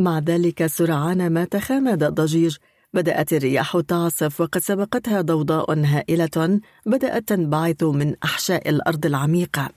مع 0.00 0.18
ذلك 0.18 0.66
سرعان 0.66 1.32
ما 1.32 1.44
تخامد 1.44 2.02
الضجيج. 2.02 2.56
بدأت 2.94 3.32
الرياح 3.32 3.80
تعصف 3.80 4.40
وقد 4.40 4.60
سبقتها 4.60 5.20
ضوضاء 5.20 5.78
هائلة. 5.78 6.60
بدأت 6.86 7.28
تنبعث 7.28 7.82
من 7.82 8.14
أحشاء 8.24 8.68
الأرض 8.68 9.06
العميقة. 9.06 9.68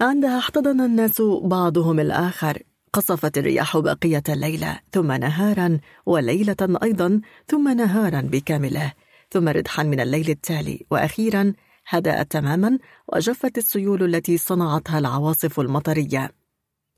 عندها 0.00 0.38
احتضن 0.38 0.80
الناس 0.80 1.22
بعضهم 1.42 2.00
الآخر. 2.00 2.62
قصفت 2.92 3.38
الرياح 3.38 3.78
بقية 3.78 4.22
الليلة 4.28 4.80
ثم 4.92 5.12
نهارا 5.12 5.78
وليلة 6.06 6.78
أيضا 6.82 7.20
ثم 7.48 7.76
نهارا 7.76 8.20
بكامله. 8.20 8.92
ثم 9.30 9.48
ردحا 9.48 9.82
من 9.82 10.00
الليل 10.00 10.30
التالي 10.30 10.86
وأخيرا 10.90 11.52
هدأت 11.88 12.32
تماما 12.32 12.78
وجفت 13.12 13.58
السيول 13.58 14.14
التي 14.14 14.38
صنعتها 14.38 14.98
العواصف 14.98 15.60
المطرية. 15.60 16.30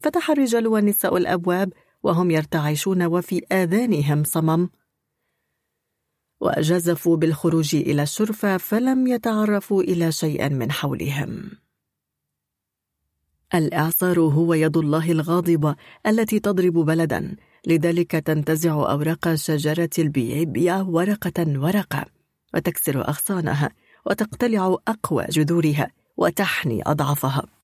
فتح 0.00 0.30
الرجال 0.30 0.66
والنساء 0.66 1.16
الأبواب 1.16 1.72
وهم 2.02 2.30
يرتعشون 2.30 3.02
وفي 3.02 3.42
آذانهم 3.52 4.24
صمم. 4.24 4.68
وجزفوا 6.40 7.16
بالخروج 7.16 7.74
إلى 7.74 8.02
الشرفة 8.02 8.56
فلم 8.56 9.06
يتعرفوا 9.06 9.82
إلى 9.82 10.12
شيء 10.12 10.48
من 10.48 10.72
حولهم. 10.72 11.50
الإعصار 13.54 14.20
هو 14.20 14.54
يد 14.54 14.76
الله 14.76 15.12
الغاضبة 15.12 15.76
التي 16.06 16.40
تضرب 16.40 16.72
بلدا 16.72 17.36
لذلك 17.66 18.10
تنتزع 18.10 18.72
أوراق 18.72 19.34
شجرة 19.34 19.90
البيبيا 19.98 20.76
ورقة 20.76 21.44
ورقة 21.60 22.06
وتكسر 22.54 23.08
أغصانها 23.08 23.70
وتقتلع 24.06 24.76
أقوى 24.88 25.24
جذورها 25.30 25.90
وتحني 26.16 26.82
أضعفها. 26.86 27.55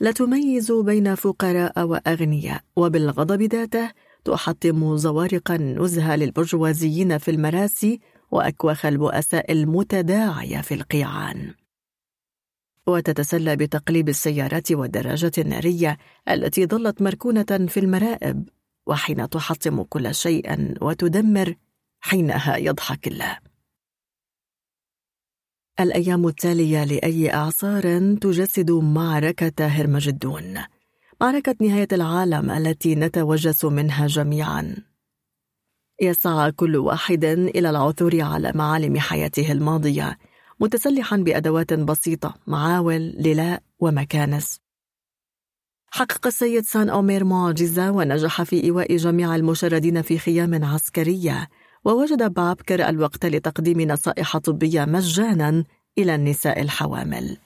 لا 0.00 0.12
تميز 0.12 0.72
بين 0.72 1.14
فقراء 1.14 1.84
وأغنياء 1.84 2.62
وبالغضب 2.76 3.42
ذاته 3.42 3.90
تحطم 4.24 4.96
زوارق 4.96 5.50
النزهة 5.50 6.16
للبرجوازيين 6.16 7.18
في 7.18 7.30
المراسي 7.30 8.00
وأكواخ 8.30 8.86
البؤساء 8.86 9.52
المتداعية 9.52 10.60
في 10.60 10.74
القيعان. 10.74 11.54
وتتسلى 12.86 13.56
بتقليب 13.56 14.08
السيارات 14.08 14.72
والدراجات 14.72 15.38
النارية 15.38 15.98
التي 16.28 16.66
ظلت 16.66 17.02
مركونة 17.02 17.66
في 17.68 17.80
المرائب 17.80 18.48
وحين 18.86 19.28
تحطم 19.28 19.82
كل 19.82 20.14
شيء 20.14 20.74
وتدمر 20.80 21.54
حينها 22.00 22.56
يضحك 22.56 23.08
الله. 23.08 23.47
الأيام 25.80 26.28
التالية 26.28 26.84
لأي 26.84 27.34
إعصار 27.34 28.14
تجسد 28.14 28.70
معركة 28.70 29.66
هرمجدون. 29.66 30.58
معركة 31.20 31.54
نهاية 31.60 31.88
العالم 31.92 32.50
التي 32.50 32.94
نتوجس 32.94 33.64
منها 33.64 34.06
جميعا. 34.06 34.76
يسعى 36.00 36.52
كل 36.52 36.76
واحد 36.76 37.24
إلى 37.24 37.70
العثور 37.70 38.20
على 38.20 38.52
معالم 38.54 38.98
حياته 38.98 39.52
الماضية 39.52 40.18
متسلحا 40.60 41.16
بأدوات 41.16 41.72
بسيطة 41.72 42.34
معاول 42.46 43.00
للاء 43.00 43.62
ومكانس. 43.80 44.60
حقق 45.90 46.26
السيد 46.26 46.64
سان 46.64 46.88
أومير 46.88 47.24
معجزة 47.24 47.90
ونجح 47.90 48.42
في 48.42 48.64
إيواء 48.64 48.96
جميع 48.96 49.34
المشردين 49.36 50.02
في 50.02 50.18
خيام 50.18 50.64
عسكرية. 50.64 51.48
ووجد 51.84 52.34
بابكر 52.34 52.88
الوقت 52.88 53.26
لتقديم 53.26 53.80
نصائح 53.80 54.38
طبية 54.38 54.84
مجانا 54.84 55.64
إلى 55.98 56.14
النساء 56.14 56.60
الحوامل. 56.60 57.38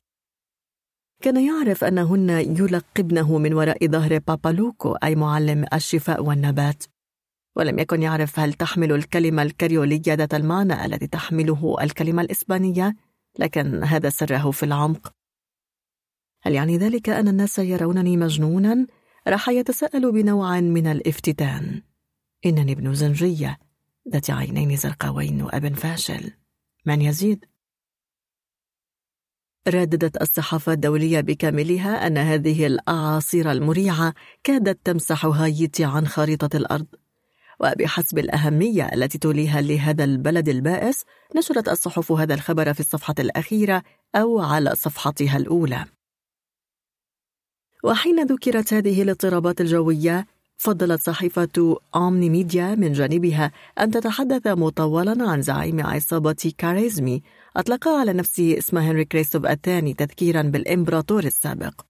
كان 1.23 1.47
يعرف 1.47 1.85
أنهن 1.85 2.31
يلقبنه 2.31 3.39
من 3.39 3.55
وراء 3.55 3.87
ظهر 3.87 4.19
بابالوكو 4.19 4.93
أي 4.95 5.15
معلم 5.15 5.65
الشفاء 5.75 6.25
والنبات. 6.25 6.85
ولم 7.57 7.79
يكن 7.79 8.03
يعرف 8.03 8.39
هل 8.39 8.53
تحمل 8.53 8.93
الكلمة 8.93 9.43
الكريولية 9.43 10.03
ذات 10.09 10.35
المعنى 10.35 10.85
الذي 10.85 11.07
تحمله 11.07 11.77
الكلمة 11.81 12.23
الإسبانية 12.23 12.97
لكن 13.39 13.85
هذا 13.85 14.09
سره 14.09 14.51
في 14.51 14.63
العمق. 14.63 15.13
هل 16.43 16.55
يعني 16.55 16.79
ذلك 16.79 17.09
أن 17.09 17.29
الناس 17.29 17.59
يرونني 17.59 18.17
مجنونا؟ 18.17 18.87
راح 19.29 19.49
يتساءل 19.49 20.13
بنوع 20.13 20.61
من 20.61 20.87
الافتتان. 20.87 21.83
إنني 22.47 22.73
ابن 22.73 22.95
زنجية. 22.95 23.59
ذات 24.09 24.31
عينين 24.31 24.77
زرقاوين 24.77 25.43
وأب 25.43 25.75
فاشل. 25.75 26.33
من 26.87 27.03
يزيد؟ 27.03 27.45
رددت 29.69 30.23
الصحافة 30.23 30.73
الدولية 30.73 31.21
بكاملها 31.21 32.07
أن 32.07 32.19
هذه 32.19 32.67
الأعاصير 32.67 33.53
المريعة 33.53 34.15
كادت 34.45 34.87
تمسح 34.87 35.27
هايتي 35.27 35.85
عن 35.85 36.07
خريطة 36.07 36.57
الأرض. 36.57 36.87
وبحسب 37.61 38.19
الأهمية 38.19 38.85
التي 38.85 39.19
توليها 39.19 39.61
لهذا 39.61 40.05
البلد 40.05 40.49
البائس 40.49 41.05
نشرت 41.37 41.69
الصحف 41.69 42.13
هذا 42.13 42.35
الخبر 42.35 42.75
في 42.75 42.81
الصفحة 42.81 43.15
الأخيرة 43.19 43.83
أو 44.15 44.41
على 44.41 44.75
صفحتها 44.75 45.37
الأولى. 45.37 45.85
وحين 47.85 48.25
ذكرت 48.27 48.75
هذه 48.75 49.03
الاضطرابات 49.03 49.61
الجوية 49.61 50.27
فضلت 50.63 51.01
صحيفة 51.01 51.77
أومني 51.95 52.31
ميديا 52.31 52.75
من 52.75 52.93
جانبها 52.93 53.53
أن 53.81 53.91
تتحدث 53.91 54.47
مطولا 54.47 55.31
عن 55.31 55.43
زعيم 55.43 55.87
عصابة 55.87 56.53
كاريزمي. 56.59 57.23
أطلق 57.57 57.89
على 57.89 58.13
نفسه 58.13 58.59
اسم 58.59 58.79
هنري 58.79 59.05
كريستوف 59.05 59.47
الثاني 59.47 59.95
تذكيرا 59.95 60.43
بالإمبراطور 60.43 61.25
السابق. 61.25 61.81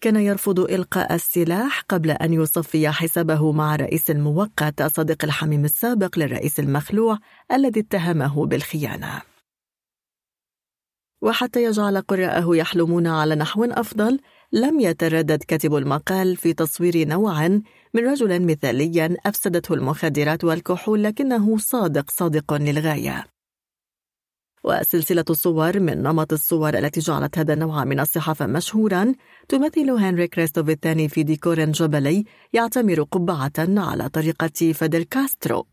كان 0.00 0.16
يرفض 0.16 0.60
إلقاء 0.60 1.14
السلاح 1.14 1.80
قبل 1.80 2.10
أن 2.10 2.32
يصفي 2.32 2.90
حسابه 2.90 3.52
مع 3.52 3.74
الرئيس 3.74 4.10
المؤقت 4.10 4.80
الصديق 4.80 5.24
الحميم 5.24 5.64
السابق 5.64 6.18
للرئيس 6.18 6.60
المخلوع 6.60 7.18
الذي 7.52 7.80
اتهمه 7.80 8.46
بالخيانة. 8.46 9.22
وحتى 11.22 11.64
يجعل 11.64 12.00
قراءه 12.00 12.56
يحلمون 12.56 13.06
على 13.06 13.34
نحو 13.34 13.64
أفضل 13.64 14.20
لم 14.52 14.80
يتردد 14.80 15.42
كاتب 15.42 15.74
المقال 15.74 16.36
في 16.36 16.52
تصوير 16.52 17.08
نوع 17.08 17.48
من 17.94 18.06
رجل 18.08 18.46
مثاليا 18.46 19.16
أفسدته 19.26 19.74
المخدرات 19.74 20.44
والكحول 20.44 21.04
لكنه 21.04 21.58
صادق 21.58 22.10
صادق 22.10 22.54
للغاية. 22.54 23.26
وسلسلة 24.64 25.24
الصور 25.30 25.80
من 25.80 26.02
نمط 26.02 26.32
الصور 26.32 26.78
التي 26.78 27.00
جعلت 27.00 27.38
هذا 27.38 27.54
النوع 27.54 27.84
من 27.84 28.00
الصحافة 28.00 28.46
مشهورا 28.46 29.14
تمثل 29.48 29.90
هنري 29.90 30.28
كريستوف 30.28 30.68
الثاني 30.68 31.08
في 31.08 31.22
ديكور 31.22 31.64
جبلي 31.64 32.24
يعتمر 32.52 33.02
قبعة 33.02 33.52
على 33.58 34.08
طريقة 34.08 34.72
فادر 34.72 35.02
كاسترو. 35.02 35.66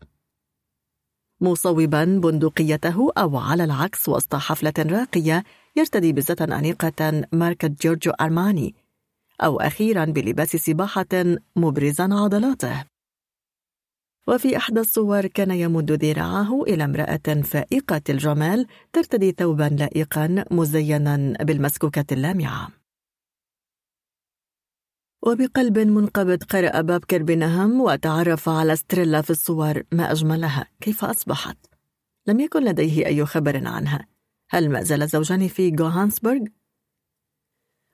مصوبا 1.40 2.04
بندقيته 2.04 3.12
أو 3.18 3.36
على 3.36 3.64
العكس 3.64 4.08
وسط 4.08 4.34
حفلة 4.34 4.72
راقية 4.78 5.44
يرتدي 5.76 6.12
بزة 6.12 6.36
أنيقة 6.40 7.26
ماركة 7.32 7.68
جورجو 7.68 8.10
أرماني 8.10 8.74
أو 9.40 9.60
أخيرا 9.60 10.04
بلباس 10.04 10.56
سباحة 10.56 11.38
مبرزا 11.56 12.08
عضلاته. 12.12 12.84
وفي 14.28 14.56
إحدى 14.56 14.80
الصور 14.80 15.26
كان 15.26 15.50
يمد 15.50 15.92
ذراعه 15.92 16.62
إلى 16.62 16.84
امرأة 16.84 17.42
فائقة 17.42 18.02
الجمال 18.08 18.66
ترتدي 18.92 19.32
ثوبا 19.32 19.76
لائقا 19.78 20.44
مزينا 20.50 21.36
بالمسكوكة 21.40 22.04
اللامعة. 22.12 22.68
وبقلب 25.22 25.78
منقبض 25.78 26.42
قرأ 26.42 26.80
بابكر 26.80 27.22
بنهم 27.22 27.80
وتعرف 27.80 28.48
على 28.48 28.76
ستريلا 28.76 29.22
في 29.22 29.30
الصور 29.30 29.82
ما 29.92 30.12
أجملها 30.12 30.66
كيف 30.80 31.04
أصبحت. 31.04 31.56
لم 32.26 32.40
يكن 32.40 32.64
لديه 32.64 33.06
أي 33.06 33.26
خبر 33.26 33.66
عنها. 33.66 34.13
هل 34.50 34.70
ما 34.70 34.82
زال 34.82 35.08
زوجان 35.08 35.48
في 35.48 35.70
جوهانسبرغ؟ 35.70 36.44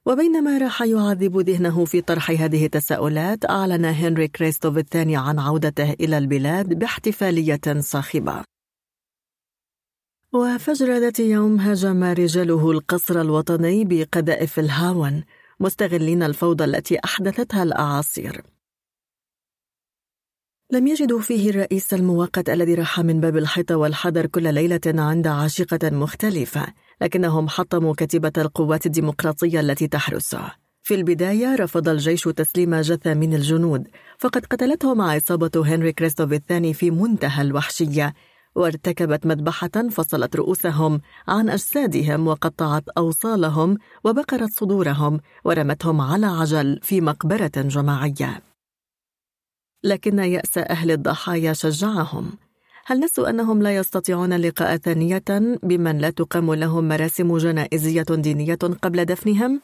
وبينما 0.07 0.59
راح 0.59 0.83
يعذب 0.83 1.39
ذهنه 1.39 1.85
في 1.85 2.01
طرح 2.01 2.31
هذه 2.31 2.65
التساؤلات 2.65 3.51
أعلن 3.51 3.85
هنري 3.85 4.29
كريستوف 4.29 4.79
الثاني 4.79 5.17
عن 5.17 5.39
عودته 5.39 5.93
إلى 5.93 6.19
البلاد 6.19 6.79
باحتفالية 6.79 7.61
صاخبة 7.79 8.45
وفجر 10.33 10.99
ذات 10.99 11.21
يوم 11.21 11.61
هاجم 11.61 12.05
رجاله 12.05 12.71
القصر 12.71 13.21
الوطني 13.21 13.85
بقذائف 13.85 14.59
الهاون 14.59 15.25
مستغلين 15.61 16.23
الفوضى 16.23 16.65
التي 16.65 16.99
أحدثتها 17.05 17.63
الأعاصير 17.63 18.43
لم 20.73 20.87
يجدوا 20.87 21.21
فيه 21.21 21.51
الرئيس 21.51 21.95
المؤقت 21.95 22.49
الذي 22.49 22.75
راح 22.75 23.01
من 23.01 23.21
باب 23.21 23.37
الحيطة 23.37 23.77
والحذر 23.77 24.27
كل 24.27 24.55
ليلة 24.55 24.81
عند 24.87 25.27
عاشقة 25.27 25.91
مختلفة 25.91 26.67
لكنهم 27.01 27.49
حطموا 27.49 27.95
كتيبة 27.99 28.33
القوات 28.39 28.87
الديمقراطية 28.87 29.61
التي 29.61 29.89
تحرسه 29.89 30.53
في 30.83 30.95
البداية 30.95 31.55
رفض 31.55 31.89
الجيش 31.89 32.23
تسليم 32.23 32.75
جثة 32.75 33.15
من 33.15 33.35
الجنود 33.35 33.85
فقد 34.19 34.47
قتلتهم 34.47 35.01
عصابة 35.01 35.51
هنري 35.57 35.93
كريستوف 35.93 36.33
الثاني 36.33 36.75
في 36.75 36.91
منتهى 36.91 37.43
الوحشية 37.43 38.15
وارتكبت 38.55 39.27
مذبحة 39.27 39.89
فصلت 39.91 40.37
رؤوسهم 40.37 41.01
عن 41.29 41.49
أجسادهم 41.49 42.27
وقطعت 42.27 42.85
أوصالهم 42.99 43.79
وبقرت 44.05 44.51
صدورهم 44.61 45.21
ورمتهم 45.45 46.01
على 46.01 46.27
عجل 46.27 46.81
في 46.83 47.01
مقبرة 47.01 47.53
جماعية. 47.57 48.50
لكن 49.85 50.19
يأس 50.19 50.59
أهل 50.59 50.91
الضحايا 50.91 51.53
شجعهم 51.53 52.33
هل 52.87 53.01
نسوا 53.01 53.31
أنهم 53.31 53.63
لا 53.63 53.77
يستطيعون 53.77 54.33
اللقاء 54.33 54.77
ثانية 54.77 55.59
بمن 55.63 55.99
لا 55.99 56.11
تقام 56.11 56.55
لهم 56.55 56.89
مراسم 56.89 57.37
جنائزية 57.37 58.05
دينية 58.11 58.55
قبل 58.55 59.05
دفنهم؟ 59.05 59.61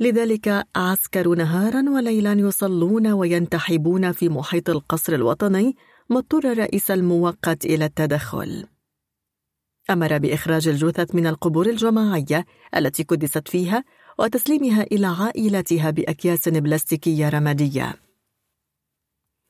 لذلك 0.00 0.66
عسكروا 0.76 1.36
نهارا 1.36 1.90
وليلا 1.90 2.32
يصلون 2.32 3.06
وينتحبون 3.06 4.12
في 4.12 4.28
محيط 4.28 4.70
القصر 4.70 5.12
الوطني 5.12 5.76
ما 6.10 6.18
اضطر 6.18 6.52
الرئيس 6.52 6.90
المؤقت 6.90 7.64
إلى 7.64 7.84
التدخل. 7.84 8.66
أمر 9.90 10.18
بإخراج 10.18 10.68
الجثث 10.68 11.14
من 11.14 11.26
القبور 11.26 11.66
الجماعية 11.66 12.44
التي 12.76 13.04
كدست 13.04 13.48
فيها 13.48 13.84
وتسليمها 14.18 14.82
إلى 14.82 15.06
عائلتها 15.06 15.90
بأكياس 15.90 16.48
بلاستيكية 16.48 17.28
رمادية. 17.28 18.03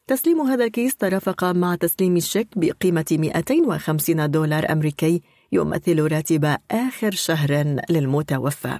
تسليم 0.07 0.41
هذا 0.41 0.65
الكيس 0.65 0.97
ترافق 0.97 1.45
مع 1.45 1.75
تسليم 1.75 2.17
الشيك 2.17 2.49
بقيمة 2.57 3.05
250 3.13 4.31
دولار 4.31 4.73
أمريكي 4.73 5.23
يمثل 5.53 6.13
راتب 6.13 6.57
آخر 6.71 7.11
شهر 7.11 7.81
للمتوفى. 7.91 8.79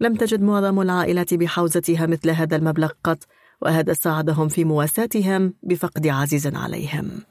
لم 0.00 0.14
تجد 0.14 0.42
معظم 0.42 0.80
العائلات 0.80 1.34
بحوزتها 1.34 2.06
مثل 2.06 2.30
هذا 2.30 2.56
المبلغ 2.56 2.90
قط 3.04 3.18
وهذا 3.62 3.92
ساعدهم 3.92 4.48
في 4.48 4.64
مواساتهم 4.64 5.54
بفقد 5.62 6.06
عزيز 6.06 6.46
عليهم. 6.46 7.22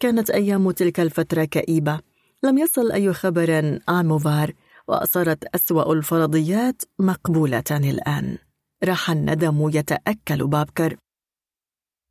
كانت 0.00 0.30
أيام 0.30 0.70
تلك 0.70 1.00
الفترة 1.00 1.44
كئيبة. 1.44 2.00
لم 2.42 2.58
يصل 2.58 2.92
أي 2.92 3.12
خبر 3.12 3.80
عن 3.88 4.06
موفار 4.06 4.52
وأصارت 4.88 5.44
أسوأ 5.44 5.92
الفرضيات 5.92 6.82
مقبولة 6.98 7.64
الآن. 7.70 8.38
راح 8.84 9.10
الندم 9.10 9.70
يتأكل 9.74 10.46
بابكر 10.46 10.96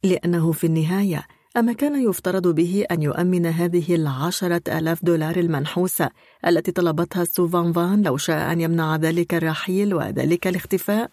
لأنه 0.04 0.52
في 0.52 0.68
النهاية 0.68 1.28
أما 1.58 1.74
كان 1.74 2.10
يفترض 2.10 2.48
به 2.48 2.86
أن 2.92 3.02
يؤمن 3.02 3.46
هذه 3.46 3.96
العشرة 3.96 4.62
آلاف 4.68 5.06
دولار 5.06 5.36
المنحوسة 5.36 6.10
التي 6.48 6.72
طلبتها 6.72 7.24
سوفان 7.24 7.74
فان 7.74 8.02
لو 8.02 8.18
شاء 8.18 8.52
أن 8.52 8.62
يمنع 8.62 8.96
ذلك 8.96 9.34
الرحيل 9.34 9.94
وذلك 9.94 10.48
الاختفاء؟ 10.48 11.12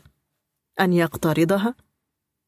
أن 0.81 0.93
يقترضها؟ 0.93 1.75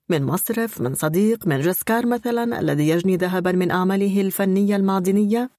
من 0.08 0.22
مصرف، 0.22 0.80
من 0.80 0.94
صديق، 0.94 1.46
من 1.46 1.60
جسكار 1.60 2.06
مثلا 2.06 2.60
الذي 2.60 2.88
يجني 2.88 3.16
ذهبا 3.16 3.52
من 3.52 3.70
أعماله 3.70 4.20
الفنية 4.20 4.76
المعدنية؟ 4.76 5.50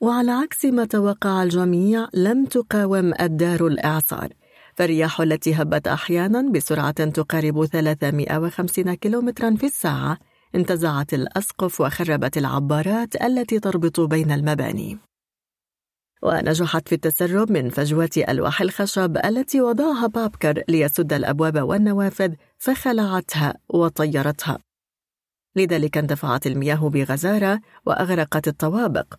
وعلى 0.00 0.32
عكس 0.32 0.64
ما 0.64 0.84
توقع 0.84 1.42
الجميع 1.42 2.08
لم 2.14 2.44
تقاوم 2.44 3.14
الدار 3.20 3.66
الإعصار 3.66 4.32
فالرياح 4.76 5.20
التي 5.20 5.54
هبت 5.54 5.88
أحيانا 5.88 6.50
بسرعة 6.50 6.90
تقارب 7.04 7.64
350 7.66 8.94
كيلومترا 8.94 9.56
في 9.56 9.66
الساعة 9.66 10.18
انتزعت 10.54 11.14
الأسقف 11.14 11.80
وخربت 11.80 12.38
العبارات 12.38 13.22
التي 13.22 13.58
تربط 13.60 14.00
بين 14.00 14.32
المباني. 14.32 14.98
ونجحت 16.22 16.88
في 16.88 16.94
التسرب 16.94 17.52
من 17.52 17.70
فجوات 17.70 18.18
ألواح 18.18 18.60
الخشب 18.60 19.16
التي 19.24 19.60
وضعها 19.60 20.06
بابكر 20.06 20.62
ليسد 20.68 21.12
الأبواب 21.12 21.62
والنوافذ 21.62 22.34
فخلعتها 22.58 23.54
وطيرتها. 23.68 24.58
لذلك 25.56 25.98
اندفعت 25.98 26.46
المياه 26.46 26.88
بغزارة 26.88 27.60
وأغرقت 27.86 28.48
الطوابق. 28.48 29.14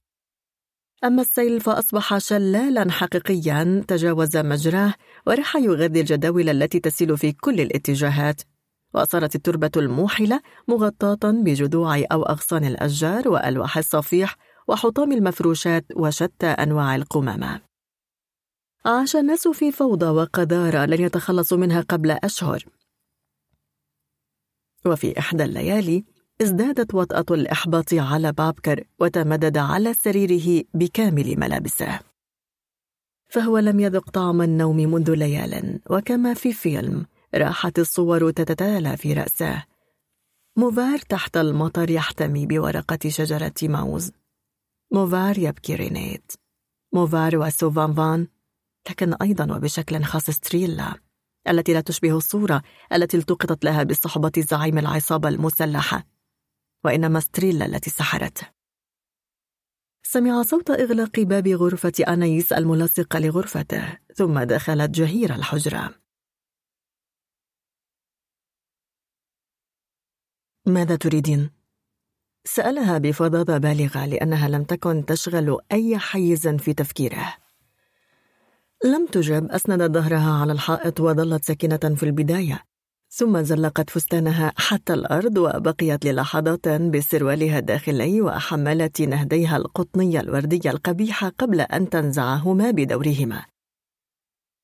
أما 1.03 1.21
السيل 1.21 1.61
فأصبح 1.61 2.17
شلالا 2.17 2.91
حقيقيا 2.91 3.83
تجاوز 3.87 4.37
مجراه 4.37 4.93
وراح 5.27 5.55
يغذي 5.55 5.99
الجداول 5.99 6.49
التي 6.49 6.79
تسيل 6.79 7.17
في 7.17 7.31
كل 7.31 7.61
الاتجاهات. 7.61 8.41
وصارت 8.93 9.35
التربة 9.35 9.71
الموحلة 9.77 10.41
مغطاة 10.67 11.31
بجذوع 11.31 12.03
أو 12.11 12.23
أغصان 12.23 12.65
الأشجار 12.65 13.29
وألواح 13.29 13.77
الصفيح 13.77 14.35
وحطام 14.67 15.11
المفروشات 15.11 15.85
وشتى 15.95 16.47
أنواع 16.47 16.95
القمامة. 16.95 17.61
عاش 18.85 19.15
الناس 19.15 19.47
في 19.47 19.71
فوضى 19.71 20.05
وقذارة 20.05 20.85
لن 20.85 21.01
يتخلصوا 21.01 21.57
منها 21.57 21.81
قبل 21.81 22.11
أشهر. 22.11 22.65
وفي 24.85 25.19
إحدى 25.19 25.43
الليالي 25.43 26.05
ازدادت 26.41 26.93
وطأة 26.93 27.35
الإحباط 27.35 27.93
على 27.93 28.31
بابكر 28.31 28.83
وتمدد 28.99 29.57
على 29.57 29.93
سريره 29.93 30.63
بكامل 30.73 31.39
ملابسه. 31.39 31.99
فهو 33.29 33.57
لم 33.57 33.79
يذق 33.79 34.09
طعم 34.09 34.41
النوم 34.41 34.77
منذ 34.77 35.11
ليال 35.13 35.79
وكما 35.89 36.33
في 36.33 36.53
فيلم 36.53 37.05
راحت 37.35 37.79
الصور 37.79 38.31
تتتالى 38.31 38.97
في 38.97 39.13
رأسه. 39.13 39.63
موفار 40.57 40.97
تحت 40.97 41.37
المطر 41.37 41.89
يحتمي 41.89 42.45
بورقة 42.45 43.09
شجرة 43.09 43.53
موز 43.63 44.11
موفار 44.91 45.37
يبكي 45.37 45.75
رينيت. 45.75 46.31
موفار 46.93 47.37
وسوفان 47.37 47.93
فان 47.93 48.27
لكن 48.89 49.13
أيضا 49.13 49.55
وبشكل 49.55 50.03
خاص 50.03 50.29
ستريلا 50.29 50.95
التي 51.49 51.73
لا 51.73 51.81
تشبه 51.81 52.17
الصورة 52.17 52.61
التي 52.93 53.17
التقطت 53.17 53.65
لها 53.65 53.83
بصحبة 53.83 54.31
زعيم 54.37 54.77
العصابة 54.77 55.29
المسلحة. 55.29 56.14
وإنما 56.85 57.19
ستريلا 57.19 57.65
التي 57.65 57.89
سحرته 57.89 58.55
سمع 60.03 60.41
صوت 60.41 60.69
إغلاق 60.69 61.19
باب 61.19 61.47
غرفة 61.47 61.93
أنايس 62.07 62.53
الملاصقة 62.53 63.19
لغرفته 63.19 63.97
ثم 64.15 64.39
دخلت 64.43 64.89
جهير 64.89 65.35
الحجرة. 65.35 65.95
ماذا 70.65 70.95
تريدين؟ 70.95 71.49
سألها 72.43 72.97
بفظاظة 72.97 73.57
بالغة 73.57 74.05
لأنها 74.05 74.47
لم 74.47 74.63
تكن 74.63 75.05
تشغل 75.05 75.59
أي 75.71 75.97
حيز 75.97 76.47
في 76.47 76.73
تفكيره. 76.73 77.37
لم 78.85 79.07
تجب 79.07 79.51
أسندت 79.51 79.91
ظهرها 79.91 80.41
على 80.41 80.51
الحائط 80.51 80.99
وظلت 80.99 81.45
ساكنة 81.45 81.95
في 81.95 82.03
البداية. 82.03 82.65
ثم 83.17 83.41
زلقت 83.41 83.89
فستانها 83.89 84.53
حتى 84.57 84.93
الأرض 84.93 85.37
وبقيت 85.37 86.05
للحظات 86.05 86.67
بسروالها 86.67 87.59
الداخلي 87.59 88.21
وحملت 88.21 89.01
نهديها 89.01 89.57
القطني 89.57 90.19
الوردي 90.19 90.69
القبيح 90.69 91.25
قبل 91.25 91.61
أن 91.61 91.89
تنزعهما 91.89 92.71
بدورهما. 92.71 93.45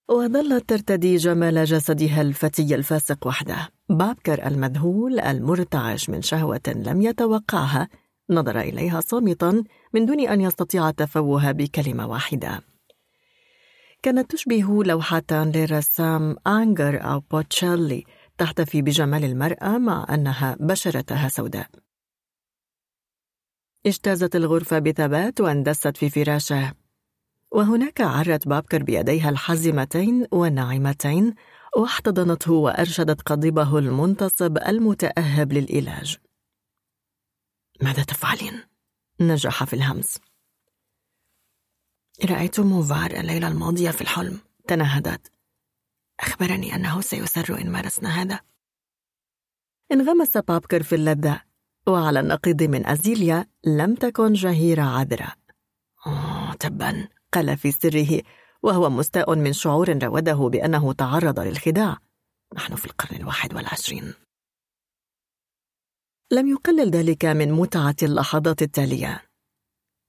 وظلت 0.10 0.70
ترتدي 0.70 1.16
جمال 1.16 1.66
جسدها 1.66 2.22
الفتي 2.22 2.76
الفاسق 2.76 3.28
وحده. 3.28 3.70
بابكر 3.90 4.48
المذهول 4.48 5.20
المرتعش 5.20 6.10
من 6.10 6.22
شهوة 6.22 6.62
لم 6.76 7.02
يتوقعها 7.02 7.88
نظر 8.30 8.60
إليها 8.60 9.02
صامتا 9.02 9.64
من 9.94 10.06
دون 10.06 10.20
أن 10.20 10.42
يستطيع 10.42 10.90
التفوه 10.90 11.52
بكلمة 11.52 12.08
واحدة. 12.08 12.62
كانت 14.04 14.32
تشبه 14.32 14.84
لوحة 14.84 15.32
للرسام 15.32 16.36
أنجر 16.48 17.04
أو 17.04 17.20
بوتشيلي 17.32 18.04
تحتفي 18.38 18.82
بجمال 18.82 19.24
المرأة 19.24 19.78
مع 19.78 20.06
أنها 20.10 20.58
بشرتها 20.60 21.30
سوداء. 21.30 21.70
اجتازت 23.86 24.36
الغرفة 24.36 24.80
بثبات 24.80 25.42
واندست 25.42 25.98
في 25.98 26.10
فراشه. 26.10 26.74
وهناك 27.52 28.02
عرت 28.02 28.48
بابكر 28.48 28.84
بيديها 28.84 29.30
الحازمتين 29.30 30.28
والناعمتين 30.32 31.36
واحتضنته 31.78 32.52
وأرشدت 32.52 33.22
قضيبه 33.22 33.78
المنتصب 33.78 34.58
المتأهب 34.58 35.54
للعلاج 35.54 36.18
ماذا 37.82 38.04
تفعلين؟ 38.04 38.64
نجح 39.20 39.64
في 39.64 39.74
الهمس. 39.74 40.18
رأيت 42.26 42.60
موفار 42.60 43.12
الليلة 43.12 43.48
الماضية 43.48 43.92
في 43.92 44.02
الحلم 44.02 44.40
تنهدت. 44.68 45.31
أخبرني 46.22 46.76
أنه 46.76 47.02
سيسر 47.02 47.62
إن 47.62 47.72
مارسنا 47.72 48.10
هذا. 48.10 48.40
انغمس 49.92 50.38
بابكر 50.38 50.84
في 50.84 50.96
اللذة 50.96 51.42
وعلى 51.88 52.20
النقيض 52.20 52.64
من 52.64 52.88
أزيليا 52.88 53.46
لم 53.64 53.96
تكن 53.96 54.34
جهيرة 54.34 54.82
عذرة 54.82 55.36
آه 56.08 56.54
تبا. 56.54 57.08
قال 57.34 57.58
في 57.58 57.72
سره 57.72 58.22
وهو 58.64 58.90
مستاء 58.90 59.36
من 59.36 59.54
شعور 59.54 60.04
راوده 60.04 60.34
بأنه 60.36 60.94
تعرض 60.94 61.40
للخداع. 61.40 61.98
نحن 62.56 62.76
في 62.76 62.86
القرن 62.86 63.16
الواحد 63.16 63.54
والعشرين. 63.54 64.14
لم 66.32 66.48
يقلل 66.48 66.92
ذلك 66.92 67.26
من 67.26 67.52
متعة 67.52 67.96
اللحظات 68.04 68.62
التالية. 68.62 69.24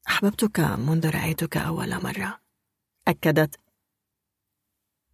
أحببتك 0.09 0.61
منذ 0.61 1.11
رأيتك 1.11 1.57
أول 1.57 2.03
مرة. 2.03 2.41
أكدت 3.09 3.61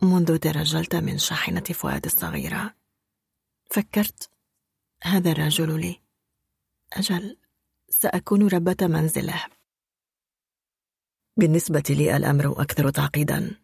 منذ 0.02 0.38
ترجلت 0.38 0.96
من 0.96 1.18
شاحنة 1.18 1.60
فؤاد 1.60 2.04
الصغيرة. 2.04 2.74
فكرت 3.70 4.30
هذا 5.02 5.30
الرجل 5.32 5.80
لي. 5.80 6.00
أجل 6.92 7.38
سأكون 7.88 8.48
ربة 8.48 8.76
منزله. 8.80 9.44
بالنسبة 11.36 11.82
لي 11.90 12.16
الأمر 12.16 12.62
أكثر 12.62 12.90
تعقيدا. 12.90 13.60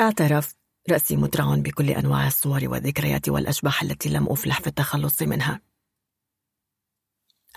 أعترف 0.00 0.54
رأسي 0.90 1.16
مترع 1.16 1.54
بكل 1.54 1.90
أنواع 1.90 2.26
الصور 2.26 2.68
والذكريات 2.68 3.28
والأشباح 3.28 3.82
التي 3.82 4.08
لم 4.08 4.28
أفلح 4.28 4.60
في 4.60 4.66
التخلص 4.66 5.22
منها. 5.22 5.60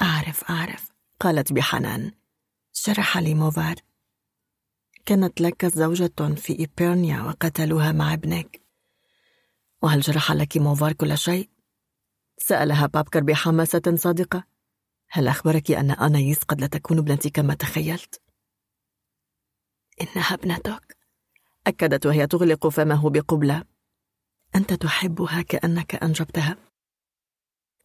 أعرف 0.01 0.43
أعرف. 0.43 0.91
قالت 1.19 1.53
بحنان 1.53 2.11
شرح 2.73 3.17
لي 3.17 3.33
موفار 3.33 3.75
كانت 5.09 5.41
لك 5.41 5.65
زوجة 5.65 6.35
في 6.35 6.59
إيبيرنيا 6.59 7.21
وقتلوها 7.21 7.91
مع 7.91 8.13
ابنك. 8.13 8.61
وهل 9.81 9.99
جرح 9.99 10.31
لك 10.31 10.57
موفار 10.57 10.93
كل 10.93 11.17
شيء؟ 11.17 11.49
سألها 12.37 12.85
بابكر 12.85 13.23
بحماسة 13.23 13.81
صادقة. 13.95 14.43
هل 15.09 15.27
أخبرك 15.27 15.71
أن 15.71 15.91
أنايس 15.91 16.37
قد 16.43 16.61
لا 16.61 16.67
تكون 16.67 16.97
ابنتي 16.97 17.29
كما 17.29 17.53
تخيلت؟ 17.53 18.21
إنها 20.01 20.33
ابنتك. 20.33 20.97
أكدت 21.67 22.05
وهي 22.05 22.27
تغلق 22.27 22.67
فمه 22.67 23.09
بقبلة. 23.09 23.63
أنت 24.55 24.73
تحبها 24.73 25.41
كأنك 25.41 25.95
أنجبتها؟ 25.95 26.57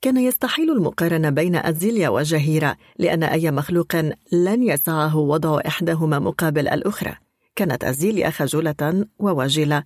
كان 0.00 0.16
يستحيل 0.16 0.70
المقارنة 0.70 1.30
بين 1.30 1.56
أزيليا 1.56 2.08
وجهيرة 2.08 2.76
لأن 2.98 3.22
أي 3.22 3.50
مخلوق 3.50 3.96
لن 4.32 4.62
يسعه 4.62 5.16
وضع 5.16 5.60
إحداهما 5.66 6.18
مقابل 6.18 6.68
الأخرى. 6.68 7.16
كانت 7.56 7.84
أزيليا 7.84 8.30
خجولة 8.30 9.06
ووجلة 9.18 9.84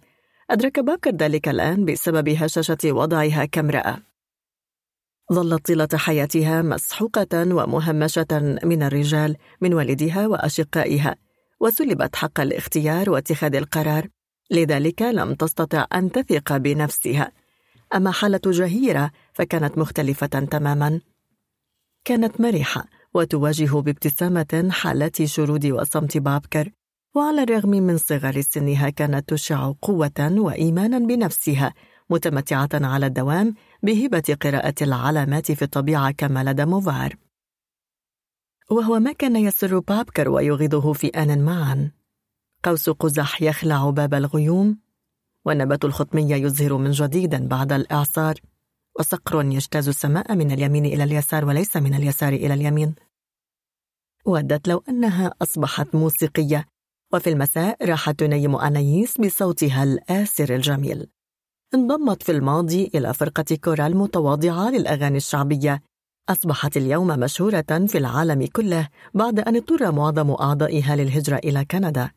أدرك 0.51 0.81
باكر 0.81 1.10
ذلك 1.10 1.49
الآن 1.49 1.85
بسبب 1.85 2.28
هشاشة 2.28 2.78
وضعها 2.85 3.44
كامرأة. 3.44 3.99
ظلت 5.33 5.67
طيلة 5.67 5.89
حياتها 5.94 6.62
مسحوقة 6.62 7.55
ومهمشة 7.55 8.58
من 8.65 8.83
الرجال 8.83 9.37
من 9.60 9.74
والدها 9.74 10.26
وأشقائها. 10.26 11.17
وسلبت 11.60 12.17
حق 12.17 12.41
الاختيار 12.41 13.10
واتخاذ 13.10 13.55
القرار. 13.55 14.08
لذلك 14.51 15.03
لم 15.03 15.35
تستطع 15.35 15.87
أن 15.94 16.12
تثق 16.12 16.57
بنفسها. 16.57 17.33
أما 17.94 18.10
حالة 18.10 18.40
جهيرة 18.47 19.10
فكانت 19.33 19.78
مختلفة 19.78 20.26
تماما. 20.26 21.01
كانت 22.04 22.40
مرحة 22.40 22.85
وتواجه 23.15 23.81
بابتسامة 23.81 24.69
حالة 24.71 25.12
شرود 25.24 25.67
وصمت 25.67 26.19
بابكر 26.19 26.72
وعلى 27.15 27.42
الرغم 27.42 27.71
من 27.71 27.99
صغر 27.99 28.40
سنها 28.40 28.90
كانت 28.90 29.28
تشع 29.28 29.72
قوة 29.83 30.38
وإيمانا 30.38 30.99
بنفسها 30.99 31.74
متمتعة 32.10 32.69
على 32.72 33.06
الدوام 33.06 33.54
بهبة 33.83 34.37
قراءة 34.40 34.74
العلامات 34.83 35.53
في 35.53 35.62
الطبيعة 35.62 36.10
كما 36.10 36.44
لدى 36.44 36.65
موفار. 36.65 37.17
وهو 38.71 38.99
ما 39.01 39.12
كان 39.12 39.37
يسر 39.37 39.78
بابكر 39.78 40.28
ويغيظه 40.28 40.92
في 40.92 41.06
آن 41.06 41.44
معا. 41.44 41.90
قوس 42.65 42.90
قزح 42.90 43.42
يخلع 43.42 43.90
باب 43.90 44.15
الغيوم. 44.15 44.78
والنبات 45.44 45.85
الخطمي 45.85 46.31
يزهر 46.31 46.76
من 46.76 46.90
جديد 46.90 47.49
بعد 47.49 47.72
الإعصار 47.72 48.35
وصقر 48.99 49.44
يجتاز 49.44 49.88
السماء 49.88 50.35
من 50.35 50.51
اليمين 50.51 50.87
إلى 50.87 51.04
اليسار 51.04 51.44
وليس 51.44 51.76
من 51.76 51.94
اليسار 51.94 52.33
إلى 52.33 52.54
اليمين. 52.54 52.94
ودت 54.24 54.69
لو 54.69 54.83
أنها 54.88 55.35
أصبحت 55.42 55.94
موسيقية 55.94 56.65
وفي 57.12 57.31
المساء 57.31 57.85
راحت 57.85 58.19
تنيم 58.19 58.56
أنايس 58.56 59.21
بصوتها 59.21 59.83
الآسر 59.83 60.54
الجميل. 60.54 61.06
انضمت 61.74 62.22
في 62.22 62.33
الماضي 62.33 62.90
إلى 62.94 63.15
فرقة 63.15 63.56
كورال 63.65 63.97
متواضعة 63.97 64.71
للأغاني 64.71 65.17
الشعبية. 65.17 65.83
أصبحت 66.28 66.76
اليوم 66.76 67.06
مشهورة 67.06 67.87
في 67.88 67.99
العالم 67.99 68.47
كله 68.47 68.88
بعد 69.15 69.40
أن 69.40 69.56
اضطر 69.56 69.92
معظم 69.92 70.31
أعضائها 70.31 70.97
للهجرة 70.97 71.37
إلى 71.37 71.65
كندا. 71.65 72.10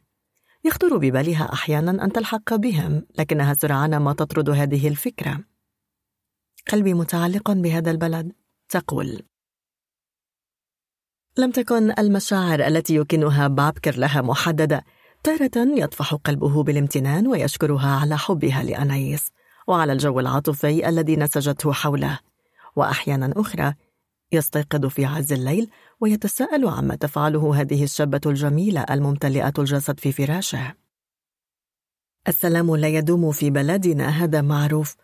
يخطر 0.64 0.98
ببالها 0.98 1.54
أحيانا 1.54 2.06
أن 2.06 2.12
تلحق 2.12 2.56
بهم 2.56 3.06
لكنها 3.20 3.54
سرعان 3.54 3.98
ما 3.98 4.14
تطرد 4.14 4.50
هذه 4.50 4.88
الفكرة. 4.88 5.40
قلبي 6.72 6.94
متعلق 6.94 7.52
بهذا 7.52 7.92
البلد. 7.92 8.32
تقول 8.70 9.22
لم 11.38 11.52
تكن 11.52 12.00
المشاعر 12.00 12.68
التي 12.68 12.96
يكنها 12.96 13.48
بابكر 13.48 13.98
لها 13.98 14.22
محددة. 14.22 14.84
تارة 15.24 15.52
يطفح 15.56 16.14
قلبه 16.14 16.64
بالامتنان 16.64 17.28
ويشكرها 17.28 18.00
على 18.00 18.18
حبها 18.18 18.64
لأنايس 18.64 19.32
وعلى 19.68 19.94
الجو 19.94 20.20
العاطفي 20.20 20.90
الذي 20.90 21.16
نسجته 21.16 21.74
حوله. 21.74 22.20
وأحيانا 22.76 23.34
أخرى 23.38 23.74
يستيقظ 24.32 24.86
في 24.86 25.06
عز 25.06 25.34
الليل 25.34 25.70
ويتساءل 26.02 26.68
عما 26.68 26.96
تفعله 26.96 27.62
هذه 27.62 27.84
الشابة 27.84 28.22
الجميلة 28.26 28.86
الممتلئة 28.92 29.54
الجسد 29.60 30.00
في 30.00 30.12
فراشه. 30.12 30.74
السلام 32.28 32.76
لا 32.76 32.88
يدوم 32.88 33.32
في 33.32 33.50
بلدنا 33.50 34.10
هذا 34.10 34.42
معروف. 34.42 34.96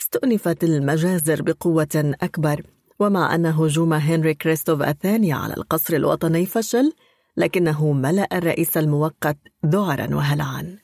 استؤنفت 0.00 0.64
المجازر 0.64 1.42
بقوة 1.42 2.14
أكبر. 2.22 2.62
ومع 3.00 3.34
أن 3.34 3.46
هجوم 3.46 3.92
هنري 3.92 4.34
كريستوف 4.34 4.82
الثاني 4.82 5.32
على 5.32 5.54
القصر 5.56 5.94
الوطني 5.94 6.46
فشل 6.46 6.92
لكنه 7.36 7.92
ملأ 7.92 8.28
الرئيس 8.32 8.76
المؤقت 8.76 9.36
ذعرا 9.66 10.14
وهلعا. 10.14 10.78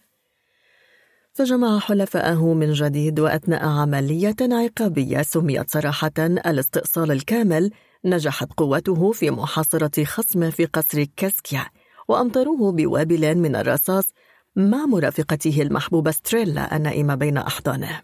فجمع 1.33 1.79
حلفاءه 1.79 2.55
من 2.55 2.73
جديد 2.73 3.21
وأثناء 3.21 3.67
عملية 3.67 4.37
عقابية 4.41 5.23
سميت 5.23 5.71
صراحة 5.71 6.13
الاستئصال 6.19 7.11
الكامل 7.13 7.71
نجحت 8.05 8.53
قوته 8.57 9.13
في 9.13 9.31
محاصرة 9.31 10.05
خصمه 10.05 10.51
في 10.51 10.65
قصر 10.65 11.05
كاسكيا 11.17 11.67
وأمطروه 12.09 12.73
بوابل 12.73 13.35
من 13.35 13.57
الرصاص 13.57 14.05
مع 14.57 14.87
مرافقته 14.87 15.63
المحبوبة 15.63 16.11
ستريلا 16.11 16.77
النائمة 16.77 17.15
بين 17.15 17.37
أحضانه. 17.37 18.03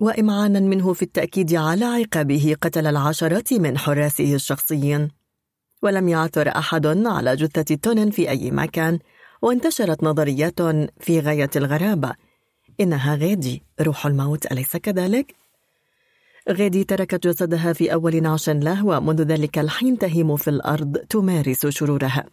وإمعانا 0.00 0.60
منه 0.60 0.92
في 0.92 1.02
التأكيد 1.02 1.54
على 1.54 1.84
عقابه 1.84 2.56
قتل 2.62 2.86
العشرات 2.86 3.52
من 3.52 3.78
حراسه 3.78 4.34
الشخصيين. 4.34 5.08
ولم 5.82 6.08
يعثر 6.08 6.48
أحد 6.48 6.86
على 6.86 7.36
جثة 7.36 7.74
تونن 7.74 8.10
في 8.10 8.30
أي 8.30 8.50
مكان 8.50 8.98
وانتشرت 9.42 10.04
نظريات 10.04 10.60
في 11.00 11.20
غاية 11.20 11.50
الغرابة. 11.56 12.14
إنها 12.80 13.14
غادي 13.14 13.62
روح 13.80 14.06
الموت 14.06 14.52
أليس 14.52 14.76
كذلك؟ 14.76 15.34
غادي 16.50 16.84
تركت 16.84 17.26
جسدها 17.26 17.72
في 17.72 17.92
أول 17.92 18.22
نعش 18.22 18.50
له 18.50 18.86
ومنذ 18.86 19.22
ذلك 19.22 19.58
الحين 19.58 19.98
تهيم 19.98 20.36
في 20.36 20.50
الأرض 20.50 20.96
تمارس 20.96 21.66
شرورها 21.66 22.26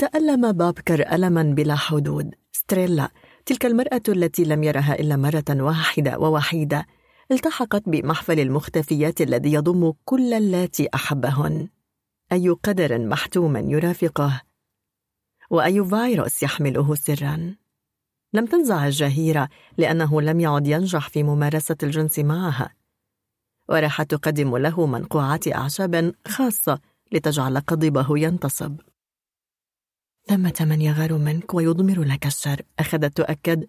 تألم 0.00 0.52
بابكر 0.52 1.12
ألما 1.12 1.42
بلا 1.42 1.76
حدود. 1.76 2.34
ستريلا 2.52 3.10
تلك 3.46 3.66
المرأة 3.66 4.02
التي 4.08 4.44
لم 4.44 4.64
يرها 4.64 4.94
إلا 5.00 5.16
مرة 5.16 5.44
واحدة 5.50 6.18
ووحيدة 6.18 6.86
التحقت 7.32 7.88
بمحفل 7.88 8.40
المختفيات 8.40 9.20
الذي 9.20 9.52
يضم 9.52 9.92
كل 10.04 10.32
اللاتي 10.34 10.88
أحبهن. 10.94 11.68
أي 12.32 12.48
قدر 12.48 12.98
محتوم 12.98 13.56
يرافقه؟ 13.56 14.42
وأي 15.50 15.84
فيروس 15.84 16.42
يحمله 16.42 16.94
سرا؟ 16.94 17.54
لم 18.32 18.46
تنزع 18.46 18.86
الجهيرة 18.86 19.48
لأنه 19.78 20.22
لم 20.22 20.40
يعد 20.40 20.66
ينجح 20.66 21.08
في 21.08 21.22
ممارسة 21.22 21.76
الجنس 21.82 22.18
معها. 22.18 22.79
وراحت 23.70 24.10
تقدم 24.10 24.56
له 24.56 24.86
منقوعات 24.86 25.48
أعشاب 25.48 26.14
خاصة 26.28 26.80
لتجعل 27.12 27.58
قضيبه 27.58 28.18
ينتصب. 28.18 28.76
ثمة 30.28 30.54
من 30.60 30.80
يغار 30.80 31.18
منك 31.18 31.54
ويضمر 31.54 32.04
لك 32.04 32.26
الشر 32.26 32.62
أخذت 32.78 33.16
تؤكد 33.16 33.68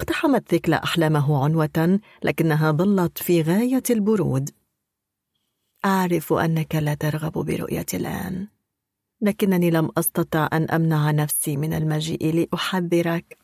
اقتحمت 0.00 0.48
ثكلى 0.48 0.76
أحلامه 0.76 1.44
عنوة 1.44 2.00
لكنها 2.22 2.72
ظلت 2.72 3.18
في 3.18 3.42
غاية 3.42 3.82
البرود. 3.90 4.50
أعرف 5.84 6.32
أنك 6.32 6.74
لا 6.74 6.94
ترغب 6.94 7.32
برؤيتي 7.32 7.96
الآن 7.96 8.48
لكنني 9.20 9.70
لم 9.70 9.90
أستطع 9.98 10.48
أن 10.52 10.70
أمنع 10.70 11.10
نفسي 11.10 11.56
من 11.56 11.74
المجيء 11.74 12.34
لأحذرك. 12.34 13.37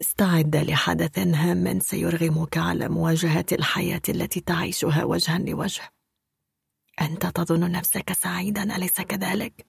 استعد 0.00 0.56
لحدث 0.56 1.18
هام 1.18 1.80
سيرغمك 1.80 2.58
على 2.58 2.88
مواجهة 2.88 3.46
الحياة 3.52 4.02
التي 4.08 4.40
تعيشها 4.40 5.04
وجها 5.04 5.38
لوجه 5.38 5.82
أنت 7.00 7.26
تظن 7.26 7.70
نفسك 7.70 8.12
سعيدا 8.12 8.76
أليس 8.76 9.00
كذلك؟ 9.00 9.66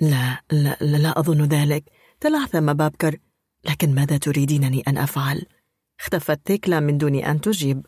لا 0.00 0.42
لا 0.52 0.76
لا 0.80 1.18
أظن 1.18 1.44
ذلك 1.44 1.84
تلعثم 2.20 2.72
بابكر 2.72 3.16
لكن 3.64 3.94
ماذا 3.94 4.18
تريدينني 4.18 4.82
أن 4.88 4.98
أفعل؟ 4.98 5.46
اختفت 6.00 6.40
ثيكلا 6.46 6.80
من 6.80 6.98
دون 6.98 7.14
أن 7.14 7.40
تجيب 7.40 7.86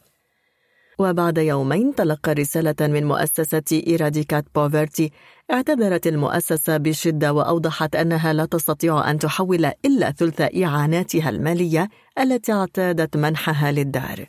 وبعد 0.98 1.38
يومين 1.38 1.94
تلقى 1.94 2.32
رسالة 2.32 2.74
من 2.80 3.04
مؤسسة 3.04 3.82
إيراديكات 3.86 4.44
بوفرتي 4.54 5.12
اعتذرت 5.50 6.06
المؤسسة 6.06 6.76
بشدة 6.76 7.32
وأوضحت 7.32 7.96
أنها 7.96 8.32
لا 8.32 8.44
تستطيع 8.44 9.10
أن 9.10 9.18
تحول 9.18 9.70
إلا 9.84 10.10
ثلث 10.10 10.40
إعاناتها 10.40 11.30
المالية 11.30 11.88
التي 12.20 12.52
اعتادت 12.52 13.16
منحها 13.16 13.72
للدار. 13.72 14.28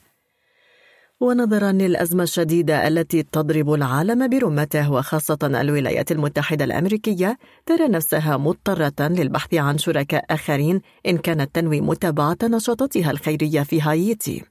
ونظرا 1.19 1.71
للأزمة 1.71 2.23
الشديدة 2.23 2.87
التي 2.87 3.23
تضرب 3.23 3.73
العالم 3.73 4.27
برمته 4.27 4.91
وخاصة 4.91 5.37
الولايات 5.43 6.11
المتحدة 6.11 6.65
الأمريكية 6.65 7.37
ترى 7.65 7.87
نفسها 7.87 8.37
مضطرة 8.37 8.93
للبحث 8.99 9.53
عن 9.53 9.77
شركاء 9.77 10.25
آخرين 10.29 10.81
إن 11.07 11.17
كانت 11.17 11.55
تنوي 11.55 11.81
متابعة 11.81 12.37
نشاطاتها 12.43 13.11
الخيرية 13.11 13.61
في 13.61 13.81
هايتي. 13.81 14.43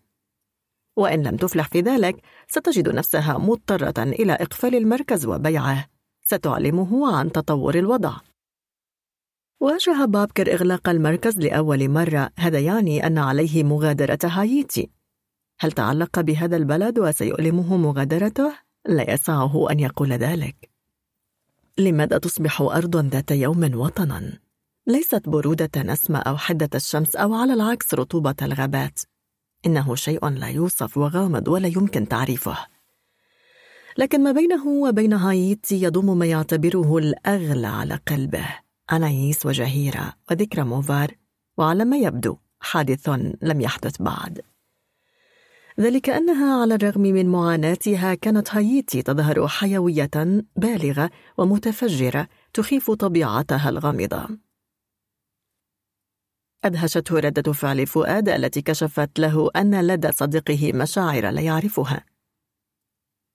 وإن 0.96 1.22
لم 1.22 1.36
تفلح 1.36 1.68
في 1.68 1.80
ذلك 1.80 2.16
ستجد 2.48 2.88
نفسها 2.88 3.38
مضطرة 3.38 4.02
إلى 4.02 4.32
إقفال 4.32 4.74
المركز 4.74 5.26
وبيعه. 5.26 5.93
ستعلمه 6.26 7.16
عن 7.16 7.32
تطور 7.32 7.74
الوضع. 7.74 8.16
واجه 9.60 10.04
بابكر 10.04 10.54
إغلاق 10.54 10.88
المركز 10.88 11.38
لأول 11.38 11.88
مرة 11.88 12.30
هذا 12.38 12.58
يعني 12.60 13.06
أن 13.06 13.18
عليه 13.18 13.64
مغادرة 13.64 14.18
هايتي. 14.24 14.90
هل 15.60 15.72
تعلق 15.72 16.20
بهذا 16.20 16.56
البلد 16.56 16.98
وسيؤلمه 16.98 17.76
مغادرته؟ 17.76 18.52
لا 18.86 19.14
يسعه 19.14 19.70
أن 19.70 19.80
يقول 19.80 20.12
ذلك. 20.12 20.70
لماذا 21.78 22.18
تصبح 22.18 22.60
أرض 22.60 22.96
ذات 22.96 23.30
يوم 23.30 23.74
وطنا؟ 23.74 24.38
ليست 24.86 25.28
برودة 25.28 25.82
نسمة 25.82 26.18
أو 26.18 26.36
حدة 26.36 26.70
الشمس 26.74 27.16
أو 27.16 27.34
على 27.34 27.52
العكس 27.52 27.94
رطوبة 27.94 28.34
الغابات. 28.42 29.00
إنه 29.66 29.94
شيء 29.94 30.28
لا 30.28 30.48
يوصف 30.48 30.96
وغامض 30.96 31.48
ولا 31.48 31.68
يمكن 31.68 32.08
تعريفه. 32.08 32.73
لكن 33.98 34.22
ما 34.22 34.32
بينه 34.32 34.68
وبين 34.68 35.12
هايتي 35.12 35.82
يضم 35.82 36.18
ما 36.18 36.26
يعتبره 36.26 36.98
الأغلى 36.98 37.66
على 37.66 38.00
قلبه 38.08 38.46
أنايس 38.92 39.46
وجهيرة 39.46 40.12
وذكرى 40.30 40.64
موفار 40.64 41.14
وعلى 41.56 41.84
ما 41.84 41.96
يبدو 41.96 42.36
حادث 42.60 43.08
لم 43.42 43.60
يحدث 43.60 44.02
بعد. 44.02 44.40
ذلك 45.80 46.10
أنها 46.10 46.60
على 46.60 46.74
الرغم 46.74 47.00
من 47.00 47.26
معاناتها 47.28 48.14
كانت 48.14 48.54
هايتي 48.54 49.02
تظهر 49.02 49.48
حيوية 49.48 50.10
بالغة 50.56 51.10
ومتفجرة 51.38 52.28
تخيف 52.54 52.90
طبيعتها 52.90 53.68
الغامضة. 53.68 54.28
أدهشته 56.64 57.20
ردة 57.20 57.52
فعل 57.52 57.86
فؤاد 57.86 58.28
التي 58.28 58.62
كشفت 58.62 59.18
له 59.18 59.50
أن 59.56 59.86
لدى 59.86 60.12
صديقه 60.12 60.72
مشاعر 60.72 61.30
لا 61.30 61.40
يعرفها. 61.40 62.13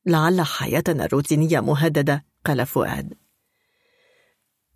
لعل 0.06 0.42
حياتنا 0.42 1.06
الروتينية 1.06 1.60
مهددة 1.60 2.26
قال 2.46 2.65
فؤاد. 2.65 3.14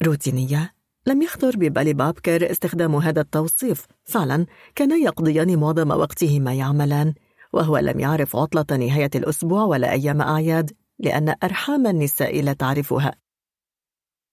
روتينية؟ 0.04 0.74
لم 1.08 1.22
يخطر 1.22 1.58
ببال 1.58 1.94
بابكر 1.94 2.52
استخدام 2.52 2.96
هذا 2.96 3.22
التوصيف. 3.22 3.86
فعلا 4.04 4.46
كانا 4.76 4.96
يقضيان 4.96 5.60
معظم 5.60 5.92
وقتهما 5.92 6.54
يعملان 6.54 7.14
وهو 7.54 7.78
لم 7.78 8.00
يعرف 8.00 8.36
عطلة 8.36 8.78
نهاية 8.78 9.10
الأسبوع 9.16 9.64
ولا 9.64 9.92
أيام 9.92 10.22
أعياد 10.22 10.72
لأن 11.00 11.36
أرحام 11.44 11.88
النساء 11.88 12.42
لا 12.42 12.54
تعرفها. 12.54 13.16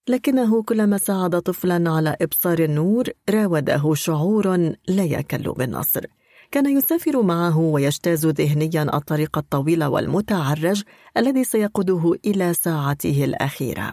لكنه 0.08 0.62
كلما 0.62 0.98
ساعد 0.98 1.40
طفلا 1.40 1.90
على 1.90 2.16
إبصار 2.22 2.58
النور 2.58 3.04
راوده 3.30 3.94
شعور 3.94 4.56
لا 4.88 5.04
يكل 5.04 5.52
بالنصر. 5.52 6.04
كان 6.50 6.76
يسافر 6.76 7.22
معه 7.22 7.58
ويجتاز 7.58 8.26
ذهنيا 8.26 8.96
الطريق 8.96 9.38
الطويل 9.38 9.84
والمتعرج 9.84 10.82
الذي 11.16 11.44
سيقوده 11.44 12.12
إلى 12.24 12.54
ساعته 12.54 13.24
الأخيرة. 13.24 13.92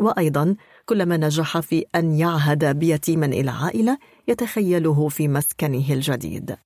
وأيضا 0.00 0.56
كلما 0.86 1.16
نجح 1.16 1.60
في 1.60 1.84
أن 1.94 2.14
يعهد 2.14 2.78
بيتيما 2.78 3.26
إلى 3.26 3.50
عائلة 3.50 3.98
يتخيله 4.28 5.08
في 5.08 5.28
مسكنه 5.28 5.92
الجديد. 5.92 6.56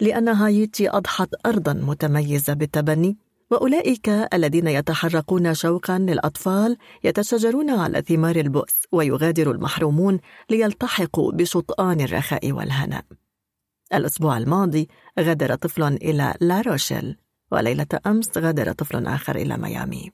لأن 0.00 0.28
هايتي 0.28 0.90
أضحت 0.90 1.28
أرضا 1.46 1.72
متميزة 1.72 2.52
بالتبني 2.52 3.16
وأولئك 3.50 4.08
الذين 4.08 4.68
يتحرقون 4.68 5.54
شوقا 5.54 5.98
للأطفال 5.98 6.76
يتشجرون 7.04 7.70
على 7.70 8.02
ثمار 8.02 8.36
البؤس 8.36 8.74
ويغادر 8.92 9.50
المحرومون 9.50 10.18
ليلتحقوا 10.50 11.32
بشطآن 11.32 12.00
الرخاء 12.00 12.52
والهناء. 12.52 13.04
الأسبوع 13.94 14.38
الماضي 14.38 14.88
غادر 15.20 15.54
طفل 15.54 15.82
إلى 15.82 16.34
لاروشيل 16.40 17.16
وليلة 17.52 17.86
أمس 18.06 18.38
غادر 18.38 18.72
طفل 18.72 19.06
آخر 19.06 19.36
إلى 19.36 19.56
ميامي. 19.56 20.12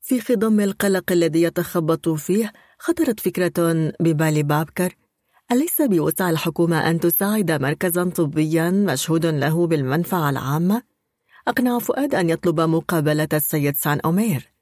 في 0.00 0.20
خضم 0.20 0.60
القلق 0.60 1.12
الذي 1.12 1.42
يتخبط 1.42 2.08
فيه 2.08 2.52
خطرت 2.78 3.20
فكرة 3.20 3.92
ببال 4.00 4.42
بابكر. 4.42 4.96
أليس 5.52 5.82
بوسع 5.82 6.30
الحكومة 6.30 6.90
أن 6.90 7.00
تساعد 7.00 7.50
مركزا 7.50 8.10
طبيا 8.10 8.70
مشهود 8.70 9.26
له 9.26 9.66
بالمنفعة 9.66 10.30
العامة؟ 10.30 10.82
أقنع 11.48 11.78
فؤاد 11.78 12.14
أن 12.14 12.30
يطلب 12.30 12.60
مقابلة 12.60 13.28
السيد 13.32 13.76
سان 13.76 14.00
أومير. 14.00 14.52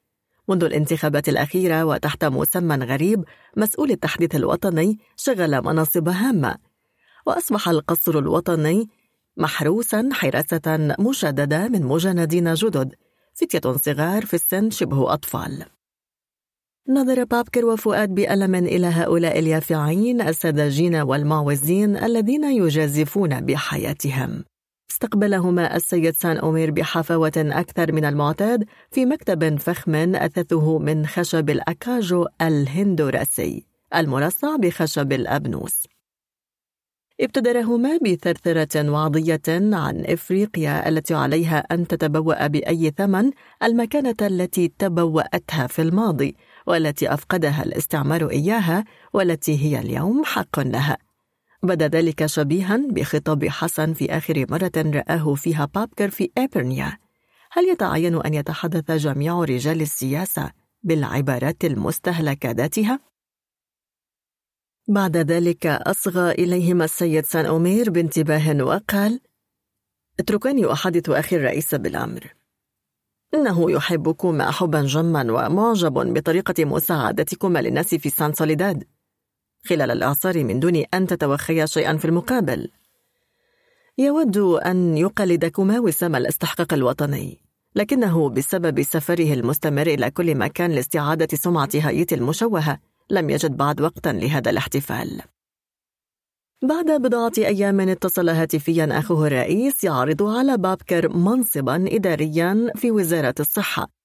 منذ 0.49 0.63
الانتخابات 0.63 1.29
الأخيرة 1.29 1.83
وتحت 1.83 2.25
مسمى 2.25 2.75
غريب 2.75 3.23
مسؤول 3.57 3.91
التحديث 3.91 4.35
الوطني 4.35 4.99
شغل 5.15 5.61
مناصب 5.61 6.09
هامة 6.09 6.55
وأصبح 7.27 7.69
القصر 7.69 8.19
الوطني 8.19 8.89
محروسا 9.37 10.09
حراسة 10.11 10.95
مشددة 10.99 11.67
من 11.67 11.83
مجندين 11.83 12.53
جدد 12.53 12.95
فتية 13.33 13.71
صغار 13.71 14.25
في 14.25 14.33
السن 14.33 14.69
شبه 14.69 15.13
أطفال. 15.13 15.65
نظر 16.89 17.23
بابكر 17.23 17.65
وفؤاد 17.65 18.15
بألم 18.15 18.55
إلى 18.55 18.87
هؤلاء 18.87 19.39
اليافعين 19.39 20.21
السذاجين 20.21 20.95
والمعوزين 20.95 21.97
الذين 21.97 22.43
يجازفون 22.43 23.41
بحياتهم. 23.41 24.43
استقبلهما 24.91 25.75
السيد 25.75 26.15
سان 26.15 26.37
أومير 26.37 26.71
بحفاوة 26.71 27.31
أكثر 27.37 27.91
من 27.91 28.05
المعتاد 28.05 28.65
في 28.91 29.05
مكتب 29.05 29.59
فخم 29.59 29.95
أثثه 30.15 30.79
من 30.79 31.05
خشب 31.05 31.49
الأكاجو 31.49 32.25
الهندوراسي 32.41 33.65
المرصع 33.95 34.55
بخشب 34.55 35.11
الأبنوس. 35.13 35.96
ابتدرهما 37.21 37.99
بثرثرة 38.05 38.89
وعظية 38.89 39.41
عن 39.47 40.03
إفريقيا 40.05 40.89
التي 40.89 41.13
عليها 41.13 41.57
أن 41.57 41.87
تتبوأ 41.87 42.47
بأي 42.47 42.93
ثمن 42.97 43.31
المكانة 43.63 44.15
التي 44.21 44.73
تبوأتها 44.79 45.67
في 45.67 45.81
الماضي 45.81 46.35
والتي 46.67 47.13
أفقدها 47.13 47.63
الاستعمار 47.63 48.29
إياها 48.29 48.85
والتي 49.13 49.65
هي 49.65 49.79
اليوم 49.79 50.23
حق 50.25 50.59
لها 50.59 50.97
بدأ 51.63 51.87
ذلك 51.87 52.25
شبيها 52.25 52.77
بخطاب 52.89 53.45
حسن 53.47 53.93
في 53.93 54.17
آخر 54.17 54.45
مرة 54.49 54.71
رآه 54.77 55.33
فيها 55.35 55.65
بابكر 55.75 56.09
في 56.09 56.31
إيبرنيا 56.37 56.97
هل 57.51 57.69
يتعين 57.69 58.21
أن 58.21 58.33
يتحدث 58.33 58.91
جميع 58.91 59.43
رجال 59.43 59.81
السياسة 59.81 60.51
بالعبارات 60.83 61.65
المستهلكة 61.65 62.51
ذاتها؟ 62.51 63.06
بعد 64.89 65.17
ذلك 65.17 65.65
أصغى 65.65 66.31
إليهما 66.31 66.85
السيد 66.85 67.25
سان 67.25 67.45
أومير 67.45 67.89
بانتباه 67.89 68.63
وقال 68.63 69.19
اتركني 70.19 70.71
أحدث 70.71 71.09
أخي 71.09 71.35
الرئيس 71.35 71.75
بالأمر. 71.75 72.33
إنه 73.33 73.71
يحبكما 73.71 74.51
حبا 74.51 74.81
جما 74.81 75.31
ومعجب 75.31 75.93
بطريقة 76.13 76.65
مساعدتكما 76.65 77.59
للناس 77.59 77.95
في 77.95 78.09
سان 78.09 78.33
سوليداد. 78.33 78.83
خلال 79.65 79.91
الإعصار 79.91 80.43
من 80.43 80.59
دون 80.59 80.75
أن 80.93 81.07
تتوخيا 81.07 81.65
شيئا 81.65 81.97
في 81.97 82.05
المقابل. 82.05 82.71
يود 83.97 84.37
أن 84.37 84.97
يقلدكما 84.97 85.79
وسام 85.79 86.15
الاستحقاق 86.15 86.73
الوطني 86.73 87.41
لكنه 87.75 88.29
بسبب 88.29 88.81
سفره 88.81 89.33
المستمر 89.33 89.87
إلى 89.87 90.11
كل 90.11 90.35
مكان 90.35 90.71
لاستعادة 90.71 91.37
سمعة 91.37 91.69
هايتي 91.75 92.15
المشوهة. 92.15 92.79
لم 93.09 93.29
يجد 93.29 93.57
بعد 93.57 93.81
وقتا 93.81 94.09
لهذا 94.09 94.51
الاحتفال. 94.51 95.21
بعد 96.63 97.01
بضعة 97.01 97.31
أيام 97.37 97.79
اتصل 97.79 98.29
هاتفيا 98.29 98.99
أخوه 98.99 99.27
الرئيس 99.27 99.83
يعرض 99.83 100.23
على 100.23 100.57
بابكر 100.57 101.09
منصبا 101.09 101.85
إداريا 101.95 102.71
في 102.75 102.91
وزارة 102.91 103.35
الصحة. 103.39 103.97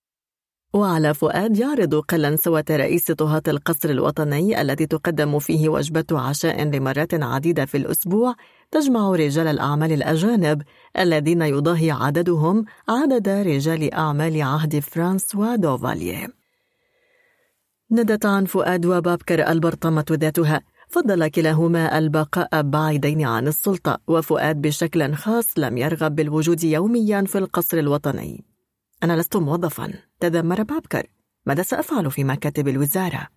وعلى 0.75 1.15
فؤاد 1.15 1.59
يعرض 1.59 1.95
قلنسوة 1.95 2.65
رئيس 2.71 3.11
طهاة 3.11 3.43
القصر 3.49 3.91
الوطني 3.91 4.61
الذي 4.61 4.87
تقدم 4.87 5.39
فيه 5.39 5.69
وجبة 5.69 6.05
عشاء 6.13 6.65
لمرات 6.65 7.15
عديدة 7.15 7.65
في 7.65 7.77
الأسبوع 7.77 8.35
تجمع 8.71 9.11
رجال 9.11 9.47
الأعمال 9.47 9.93
الأجانب 9.93 10.63
الذين 10.99 11.43
يضاهي 11.43 11.91
عددهم 11.91 12.65
عدد 12.89 13.29
رجال 13.29 13.95
أعمال 13.95 14.43
عهد 14.43 14.79
فرانسوا 14.79 15.57
دوفاليه 15.57 16.42
ندت 17.93 18.27
عن 18.27 18.45
فؤاد 18.45 18.87
وبابكر 18.87 19.49
البرطمة 19.49 20.05
ذاتها. 20.11 20.61
فضل 20.89 21.29
كلاهما 21.29 21.99
البقاء 21.99 22.63
بعيدين 22.63 23.25
عن 23.25 23.49
السلطة 23.49 23.99
وفؤاد 24.07 24.61
بشكل 24.63 25.15
خاص 25.15 25.59
لم 25.59 25.79
يرغب 25.79 26.15
بالوجود 26.15 26.65
يوميا 26.65 27.23
في 27.23 27.39
القصر 27.39 27.79
الوطني. 27.79 28.45
أنا 29.03 29.17
لست 29.17 29.37
موظفا 29.37 29.93
تذمر 30.21 30.63
بابكر. 30.63 31.07
ماذا 31.47 31.63
سأفعل 31.63 32.11
في 32.11 32.25
مكاتب 32.25 32.69
الوزارة؟ 32.69 33.29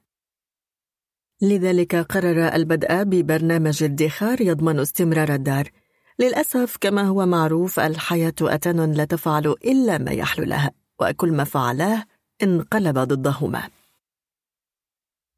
لذلك 1.41 1.95
قرر 1.95 2.55
البدء 2.55 3.03
ببرنامج 3.03 3.83
ادخار 3.83 4.41
يضمن 4.41 4.79
استمرار 4.79 5.33
الدار. 5.33 5.69
للأسف 6.19 6.77
كما 6.81 7.01
هو 7.01 7.25
معروف 7.25 7.79
الحياة 7.79 8.33
أتن 8.41 8.91
لا 8.91 9.05
تفعل 9.05 9.47
إلا 9.47 9.97
ما 9.97 10.11
يحلو 10.11 10.45
لها 10.45 10.71
وكل 11.01 11.31
ما 11.31 11.43
فعلاه 11.43 12.03
انقلب 12.43 12.99
ضدهما. 12.99 13.69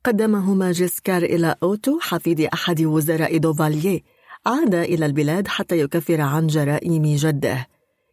قدمهما 0.08 0.72
جيسكار 0.72 1.24
إلى 1.24 1.56
أوتو 1.64 2.00
حفيد 2.00 2.42
أحد 2.42 2.82
وزراء 2.82 3.38
دوفالييه 3.38 4.02
عاد 4.46 4.76
إلى 4.76 5.06
البلاد 5.06 5.48
حتى 5.48 5.80
يكفر 5.80 6.22
عن 6.22 6.48
جرائم 6.48 7.16
جده. 7.16 7.68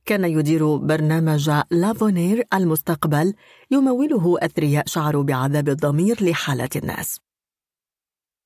كان 0.06 0.24
يدير 0.24 0.76
برنامج 0.76 1.50
لافونير 1.70 2.44
المستقبل 2.54 3.34
يموله 3.70 4.36
أثرياء 4.38 4.86
شعروا 4.86 5.22
بعذاب 5.22 5.68
الضمير 5.68 6.24
لحالة 6.24 6.68
الناس. 6.76 7.20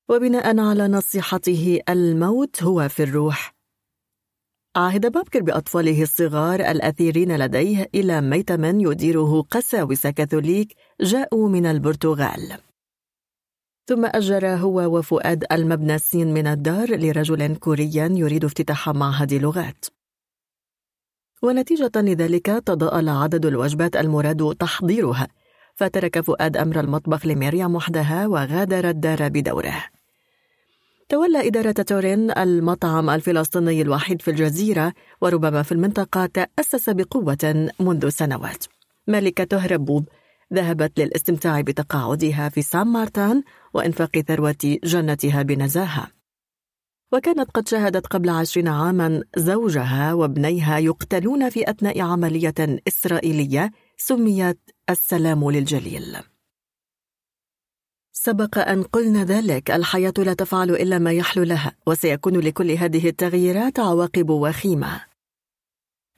وبناء 0.08 0.58
على 0.58 0.88
نصيحته 0.88 1.80
الموت 1.88 2.62
هو 2.62 2.88
في 2.88 3.02
الروح. 3.02 3.54
عهد 4.76 5.12
بابكر 5.12 5.42
بأطفاله 5.42 6.02
الصغار 6.02 6.60
الأثيرين 6.60 7.36
لديه 7.36 7.90
إلى 7.94 8.20
ميتم 8.20 8.80
يديره 8.80 9.42
قساوسة 9.42 10.10
كاثوليك 10.10 10.74
جاءوا 11.00 11.48
من 11.48 11.66
البرتغال. 11.66 12.67
ثم 13.88 14.04
أجر 14.04 14.46
هو 14.48 14.98
وفؤاد 14.98 15.44
المبنى 15.52 15.94
السين 15.94 16.34
من 16.34 16.46
الدار 16.46 16.96
لرجل 16.96 17.56
كوري 17.56 17.90
يريد 17.94 18.44
افتتاح 18.44 18.88
معهد 18.88 19.34
لغات. 19.34 19.84
ونتيجة 21.42 21.90
لذلك 21.96 22.46
تضاءل 22.46 23.08
عدد 23.08 23.46
الوجبات 23.46 23.96
المراد 23.96 24.54
تحضيرها 24.60 25.28
فترك 25.74 26.20
فؤاد 26.20 26.56
أمر 26.56 26.80
المطبخ 26.80 27.26
لمريم 27.26 27.74
وحدها 27.74 28.26
وغادر 28.26 28.88
الدار 28.88 29.28
بدوره. 29.28 29.84
تولى 31.08 31.46
إدارة 31.48 31.72
تورين 31.72 32.30
المطعم 32.30 33.10
الفلسطيني 33.10 33.82
الوحيد 33.82 34.22
في 34.22 34.30
الجزيرة 34.30 34.92
وربما 35.20 35.62
في 35.62 35.72
المنطقة 35.72 36.26
تأسس 36.26 36.90
بقوة 36.90 37.70
منذ 37.80 38.08
سنوات. 38.08 38.64
ملكة 39.06 39.58
هربوب 39.58 40.08
ذهبت 40.54 41.00
للاستمتاع 41.00 41.60
بتقاعدها 41.60 42.48
في 42.48 42.62
سان 42.62 42.86
مارتان 42.86 43.42
وإنفاق 43.74 44.18
ثروة 44.18 44.78
جنتها 44.84 45.42
بنزاهة. 45.42 46.08
وكانت 47.12 47.50
قد 47.50 47.68
شاهدت 47.68 48.06
قبل 48.06 48.28
عشرين 48.28 48.68
عاما 48.68 49.22
زوجها 49.36 50.14
وابنيها 50.14 50.78
يقتلون 50.78 51.50
في 51.50 51.70
أثناء 51.70 52.00
عملية 52.00 52.80
إسرائيلية 52.88 53.70
سميت 53.96 54.60
السلام 54.90 55.50
للجليل. 55.50 56.16
سبق 58.12 58.58
أن 58.58 58.82
قلنا 58.82 59.24
ذلك 59.24 59.70
الحياة 59.70 60.12
لا 60.18 60.34
تفعل 60.34 60.70
إلا 60.70 60.98
ما 60.98 61.12
يحلو 61.12 61.42
لها 61.42 61.72
وسيكون 61.86 62.40
لكل 62.40 62.70
هذه 62.70 63.08
التغييرات 63.08 63.78
عواقب 63.78 64.30
وخيمة. 64.30 65.07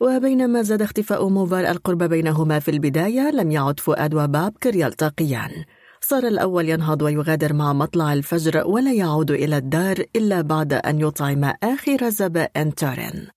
وبينما 0.01 0.63
زاد 0.63 0.83
اختفاء 0.83 1.29
موفر 1.29 1.71
القرب 1.71 2.03
بينهما 2.03 2.59
في 2.59 2.71
البداية 2.71 3.31
لم 3.31 3.51
يعد 3.51 3.81
فؤاد 3.81 4.15
وبابكر 4.15 4.77
يلتقيان 4.77 5.65
صار 6.01 6.27
الأول 6.27 6.69
ينهض 6.69 7.03
ويغادر 7.03 7.53
مع 7.53 7.73
مطلع 7.73 8.13
الفجر 8.13 8.67
ولا 8.67 8.93
يعود 8.93 9.31
إلى 9.31 9.57
الدار 9.57 10.05
إلا 10.17 10.41
بعد 10.41 10.73
أن 10.73 11.01
يطعم 11.01 11.45
آخر 11.63 12.09
زبائن 12.09 12.75
تارين 12.75 13.29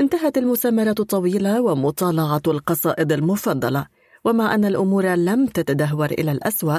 انتهت 0.00 0.38
المسامرة 0.38 0.94
الطويلة 1.00 1.60
ومطالعة 1.60 2.42
القصائد 2.46 3.12
المفضلة 3.12 3.86
ومع 4.24 4.54
أن 4.54 4.64
الأمور 4.64 5.14
لم 5.14 5.46
تتدهور 5.46 6.10
إلى 6.10 6.32
الأسوأ 6.32 6.78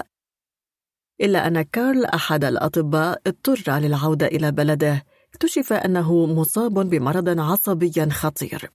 إلا 1.21 1.47
أن 1.47 1.61
كارل 1.61 2.05
أحد 2.05 2.43
الأطباء 2.43 3.21
اضطر 3.27 3.79
للعودة 3.79 4.25
إلى 4.25 4.51
بلده. 4.51 5.03
اكتشف 5.33 5.73
أنه 5.73 6.25
مصاب 6.25 6.73
بمرض 6.89 7.39
عصبي 7.39 8.09
خطير. 8.09 8.71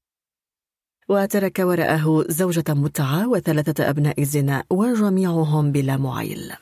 وترك 1.08 1.58
وراءه 1.58 2.24
زوجة 2.28 2.64
متعة 2.68 3.28
وثلاثة 3.28 3.90
أبناء 3.90 4.22
زنا 4.22 4.64
وجميعهم 4.70 5.72
بلا 5.72 5.96
معيل. 5.96 6.52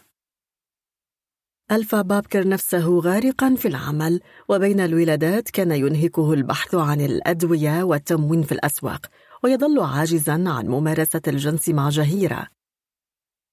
ألفى 1.73 2.03
بابكر 2.03 2.49
نفسه 2.49 2.99
غارقا 2.99 3.55
في 3.55 3.69
العمل 3.69 4.21
وبين 4.49 4.81
الولادات 4.81 5.51
كان 5.51 5.73
ينهكه 5.73 6.33
البحث 6.33 6.75
عن 6.75 7.01
الأدوية 7.01 7.83
والتموين 7.83 8.43
في 8.43 8.53
الأسواق 8.53 9.07
ويظل 9.45 9.81
عاجزا 9.81 10.33
عن 10.33 10.67
ممارسة 10.67 11.21
الجنس 11.29 11.69
مع 11.69 11.89
جهيرة. 11.89 12.47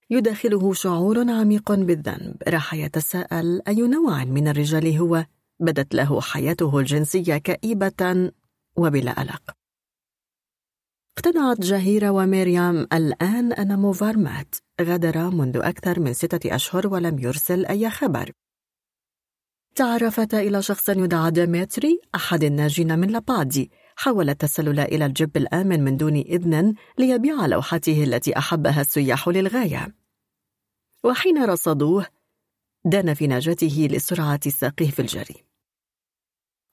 يداخله 0.10 0.74
شعور 0.74 1.32
عميق 1.32 1.72
بالذنب 1.72 2.36
راح 2.48 2.74
يتساءل 2.74 3.62
أي 3.68 3.82
نوع 3.82 4.24
من 4.24 4.48
الرجال 4.48 4.98
هو؟ 4.98 5.26
بدت 5.60 5.96
له 5.96 6.22
حياته 6.22 6.80
الجنسية 6.80 7.38
كئيبة 7.38 8.32
وبلا 8.76 9.22
ألق 9.22 9.58
اقتنعت 11.18 11.60
جهيرة 11.62 12.10
وميريام 12.10 12.88
الآن 12.94 13.54
أن 13.54 13.80
موفار 13.80 14.18
مات 14.18 14.56
غادر 14.82 15.30
منذ 15.30 15.58
أكثر 15.58 16.00
من 16.00 16.14
ستة 16.14 16.56
أشهر 16.56 16.88
ولم 16.88 17.20
يرسل 17.20 17.66
أي 17.66 17.90
خبر. 17.90 18.32
تعرفتا 19.76 20.40
إلى 20.40 20.62
شخص 20.62 20.90
يدعى 20.90 21.32
ديمتري 21.32 22.00
أحد 22.16 22.44
الناجين 22.44 23.00
من 23.00 23.08
لابادي. 23.08 23.72
حاول 23.96 24.30
التسلل 24.30 24.80
إلى 24.80 25.06
الجيب 25.06 25.38
الآمن 25.38 25.84
من 25.84 25.98
دون 25.98 26.16
إذن 26.16 26.74
ليبيع 26.98 27.46
لوحته 27.46 28.04
التي 28.04 28.38
أحبها 28.38 28.82
السياح 28.82 29.28
للغاية. 29.28 29.96
وحين 31.04 31.44
رصدوه 31.44 32.06
دان 32.86 33.14
في 33.14 33.28
نجاته 33.28 33.88
لسرعة 33.92 34.50
ساقيه 34.50 34.86
في 34.86 35.00
الجري. 35.00 35.47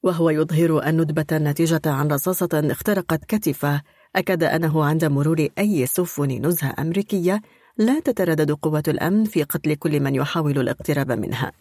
وهو 0.04 0.30
يظهر 0.30 0.88
الندبة 0.88 1.26
الناتجة 1.32 1.80
عن 1.86 2.08
رصاصة 2.08 2.48
اخترقت 2.70 3.24
كتفه. 3.24 3.82
أكد 4.16 4.42
أنه 4.42 4.84
عند 4.84 5.04
مرور 5.04 5.48
أي 5.58 5.86
سفن 5.86 6.46
نزهة 6.46 6.74
أمريكية 6.78 7.42
لا 7.78 8.00
تتردد 8.00 8.52
قوات 8.52 8.88
الأمن 8.88 9.24
في 9.24 9.42
قتل 9.42 9.74
كل 9.74 10.00
من 10.00 10.14
يحاول 10.14 10.58
الاقتراب 10.58 11.12
منها. 11.12 11.52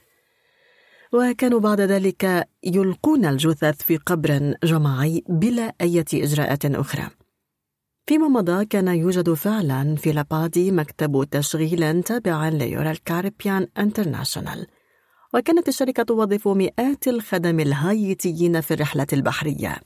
وكانوا 1.14 1.60
بعد 1.60 1.82
ذلك 1.82 2.48
يلقون 2.64 3.26
الجثث 3.26 3.82
في 3.82 3.98
قبر 3.98 4.54
جماعي 4.64 5.24
بلا 5.30 5.74
أي 5.82 6.04
إجراءات 6.14 6.66
أخرى. 6.66 7.10
فيما 8.08 8.28
مضى 8.28 8.66
كان 8.66 8.88
يوجد 8.88 9.34
فعلا 9.34 9.96
في 9.96 10.12
لابادي 10.12 10.72
مكتب 10.72 11.28
تشغيل 11.32 12.04
تابع 12.04 12.50
لرويال 12.50 13.04
كاريبيان 13.04 13.68
انترناشونال. 13.78 14.68
وكانت 15.34 15.68
الشركة 15.68 16.04
توظف 16.04 16.48
مئات 16.48 17.08
الخدم 17.08 17.60
الهايتيين 17.60 18.62
في 18.62 18.74
الرحلة 18.74 19.08
البحرية. 19.14 19.80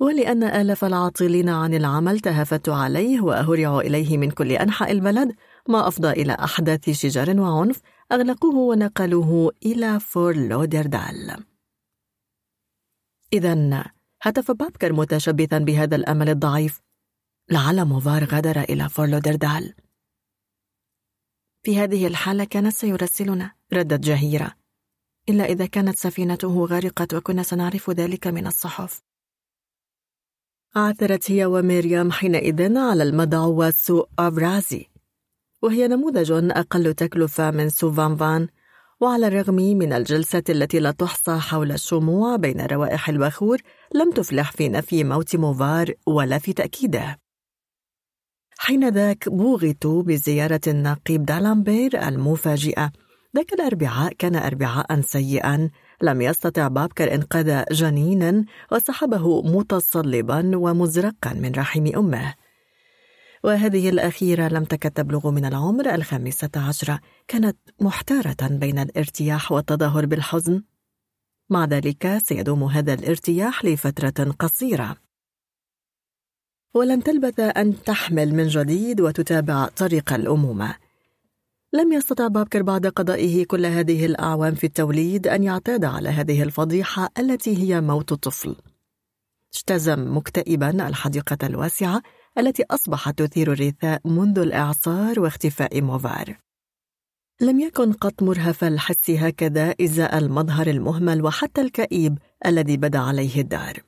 ولأن 0.00 0.42
آلاف 0.42 0.84
العاطلين 0.84 1.48
عن 1.48 1.74
العمل 1.74 2.20
تهافتوا 2.20 2.74
عليه 2.74 3.20
وهرعوا 3.20 3.82
إليه 3.82 4.18
من 4.18 4.30
كل 4.30 4.52
أنحاء 4.52 4.92
البلد 4.92 5.34
ما 5.68 5.88
أفضى 5.88 6.10
إلى 6.10 6.32
أحداث 6.32 6.90
شجار 6.90 7.40
وعنف 7.40 7.80
أغلقوه 8.12 8.54
ونقلوه 8.54 9.52
إلى 9.66 10.00
فور 10.00 10.36
لودردال. 10.36 11.44
إذا 13.32 13.84
هتف 14.22 14.50
بابكر 14.50 14.92
متشبثا 14.92 15.58
بهذا 15.58 15.96
الأمل 15.96 16.28
الضعيف. 16.28 16.80
لعل 17.50 17.84
موفار 17.84 18.24
غادر 18.24 18.60
إلى 18.60 18.88
فور 18.88 19.06
لودردال. 19.06 19.74
في 21.66 21.78
هذه 21.78 22.06
الحالة 22.06 22.44
كانت 22.44 22.72
سيرسلنا 22.72 23.52
ردت 23.72 24.00
جهيرة. 24.00 24.52
إلا 25.28 25.44
إذا 25.44 25.66
كانت 25.66 25.98
سفينته 25.98 26.64
غرقت 26.64 27.14
وكنا 27.14 27.42
سنعرف 27.42 27.90
ذلك 27.90 28.26
من 28.26 28.46
الصحف. 28.46 29.02
عثرت 30.76 31.30
هي 31.30 31.46
وميريام 31.46 32.12
حينئذ 32.12 32.76
على 32.78 33.02
المدعو 33.02 33.70
سو 33.70 34.04
أوفرازي 34.18 34.86
وهي 35.62 35.88
نموذج 35.88 36.32
أقل 36.32 36.94
تكلفة 36.94 37.50
من 37.50 37.68
سوفان 37.68 38.16
فان 38.16 38.48
وعلى 39.00 39.26
الرغم 39.26 39.54
من 39.54 39.92
الجلسات 39.92 40.44
التي 40.48 40.78
لا 40.78 40.90
تحصى 40.90 41.38
حول 41.38 41.72
الشموع 41.72 42.36
بين 42.36 42.60
روائح 42.60 43.08
البخور 43.08 43.58
لم 43.94 44.10
تفلح 44.12 44.52
في 44.52 44.68
نفي 44.68 45.04
موت 45.04 45.36
موفار 45.36 45.94
ولا 46.06 46.38
في 46.38 46.52
تأكيده. 46.52 47.25
حين 48.58 48.88
ذاك 48.88 49.28
بوغتوا 49.28 50.02
بزيارة 50.02 50.60
النقيب 50.66 51.24
دالامبير 51.24 52.08
المفاجئة. 52.08 52.92
ذاك 53.36 53.52
الأربعاء 53.52 54.12
كان 54.12 54.36
أربعاء 54.36 55.00
سيئا. 55.00 55.70
لم 56.02 56.22
يستطع 56.22 56.68
بابكر 56.68 57.14
إنقاذ 57.14 57.64
جنينا 57.72 58.44
وسحبه 58.72 59.42
متصلبا 59.42 60.56
ومزرقا 60.56 61.32
من 61.32 61.52
رحم 61.52 61.86
أمه. 61.96 62.34
وهذه 63.44 63.88
الأخيرة 63.88 64.48
لم 64.48 64.64
تكد 64.64 64.90
تبلغ 64.90 65.30
من 65.30 65.44
العمر 65.44 65.94
الخامسة 65.94 66.50
عشرة. 66.56 67.00
كانت 67.28 67.56
محتارة 67.80 68.48
بين 68.50 68.78
الارتياح 68.78 69.52
والتظاهر 69.52 70.06
بالحزن. 70.06 70.62
مع 71.50 71.64
ذلك 71.64 72.18
سيدوم 72.18 72.64
هذا 72.64 72.94
الارتياح 72.94 73.64
لفترة 73.64 74.32
قصيرة. 74.38 75.05
ولن 76.76 77.02
تلبث 77.02 77.40
أن 77.40 77.82
تحمل 77.82 78.34
من 78.34 78.46
جديد 78.48 79.00
وتتابع 79.00 79.66
طريق 79.66 80.12
الأمومة. 80.12 80.74
لم 81.72 81.92
يستطع 81.92 82.28
بابكر 82.28 82.62
بعد 82.62 82.86
قضائه 82.86 83.44
كل 83.44 83.66
هذه 83.66 84.06
الأعوام 84.06 84.54
في 84.54 84.64
التوليد 84.64 85.26
أن 85.26 85.42
يعتاد 85.42 85.84
على 85.84 86.08
هذه 86.08 86.42
الفضيحة 86.42 87.08
التي 87.18 87.56
هي 87.56 87.80
موت 87.80 88.12
الطفل. 88.12 88.56
اجتزم 89.54 90.16
مكتئبا 90.16 90.88
الحديقة 90.88 91.46
الواسعة 91.46 92.02
التي 92.38 92.64
أصبحت 92.70 93.22
تثير 93.22 93.52
الرثاء 93.52 94.00
منذ 94.04 94.38
الإعصار 94.38 95.20
واختفاء 95.20 95.82
موفار. 95.82 96.36
لم 97.40 97.60
يكن 97.60 97.92
قط 97.92 98.22
مرهف 98.22 98.64
الحس 98.64 99.10
هكذا 99.10 99.74
إزاء 99.80 100.18
المظهر 100.18 100.66
المهمل 100.66 101.22
وحتى 101.22 101.60
الكئيب 101.60 102.18
الذي 102.46 102.76
بدا 102.76 102.98
عليه 102.98 103.40
الدار. 103.40 103.85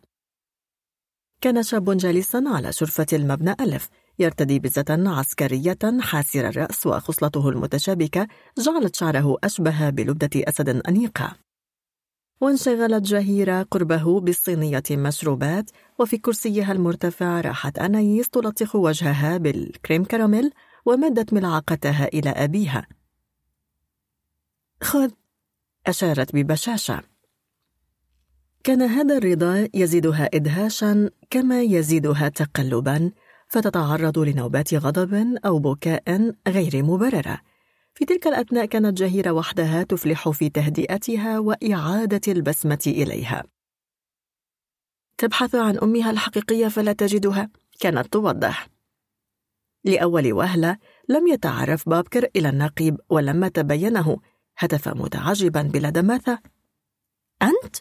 كان 1.40 1.62
شاب 1.62 1.96
جالسا 1.96 2.44
على 2.46 2.72
شرفة 2.72 3.06
المبنى 3.12 3.56
ألف 3.60 3.88
يرتدي 4.18 4.58
بزة 4.58 4.84
عسكرية 4.90 5.78
حاسر 6.00 6.48
الرأس 6.48 6.86
وخصلته 6.86 7.48
المتشابكة 7.48 8.28
جعلت 8.58 8.96
شعره 8.96 9.36
أشبه 9.44 9.90
بلبدة 9.90 10.30
أسد 10.36 10.68
أنيقة. 10.68 11.36
وانشغلت 12.40 13.02
جهيرة 13.02 13.62
قربه 13.62 14.20
بصينية 14.20 14.82
مشروبات 14.90 15.70
وفي 15.98 16.18
كرسيها 16.18 16.72
المرتفع 16.72 17.40
راحت 17.40 17.78
أنايس 17.78 18.28
تلطخ 18.28 18.76
وجهها 18.76 19.36
بالكريم 19.36 20.04
كراميل 20.04 20.52
ومدت 20.86 21.32
ملعقتها 21.32 22.06
إلى 22.06 22.30
أبيها. 22.30 22.86
خذ 24.82 25.10
أشارت 25.86 26.34
ببشاشة. 26.36 27.02
كان 28.64 28.82
هذا 28.82 29.16
الرضا 29.16 29.68
يزيدها 29.74 30.28
إدهاشا 30.34 31.10
كما 31.30 31.62
يزيدها 31.62 32.28
تقلبا 32.28 33.12
فتتعرض 33.48 34.18
لنوبات 34.18 34.74
غضب 34.74 35.38
أو 35.46 35.58
بكاء 35.58 36.34
غير 36.48 36.82
مبررة. 36.82 37.40
في 37.94 38.04
تلك 38.04 38.26
الأثناء 38.26 38.64
كانت 38.64 38.98
جهيرة 38.98 39.30
وحدها 39.30 39.82
تفلح 39.82 40.28
في 40.28 40.48
تهدئتها 40.48 41.38
وإعادة 41.38 42.32
البسمة 42.32 42.82
إليها. 42.86 43.44
تبحث 45.18 45.54
عن 45.54 45.78
أمها 45.78 46.10
الحقيقية 46.10 46.68
فلا 46.68 46.92
تجدها 46.92 47.50
كانت 47.80 48.12
توضح. 48.12 48.68
لأول 49.84 50.32
وهلة 50.32 50.78
لم 51.08 51.28
يتعرف 51.28 51.88
بابكر 51.88 52.28
إلى 52.36 52.48
النقيب 52.48 53.00
ولما 53.10 53.48
تبينه 53.48 54.16
هتف 54.58 54.88
متعجبا 54.88 55.62
بلا 55.62 55.90
دماثة. 55.90 56.38
أنت؟ 57.42 57.76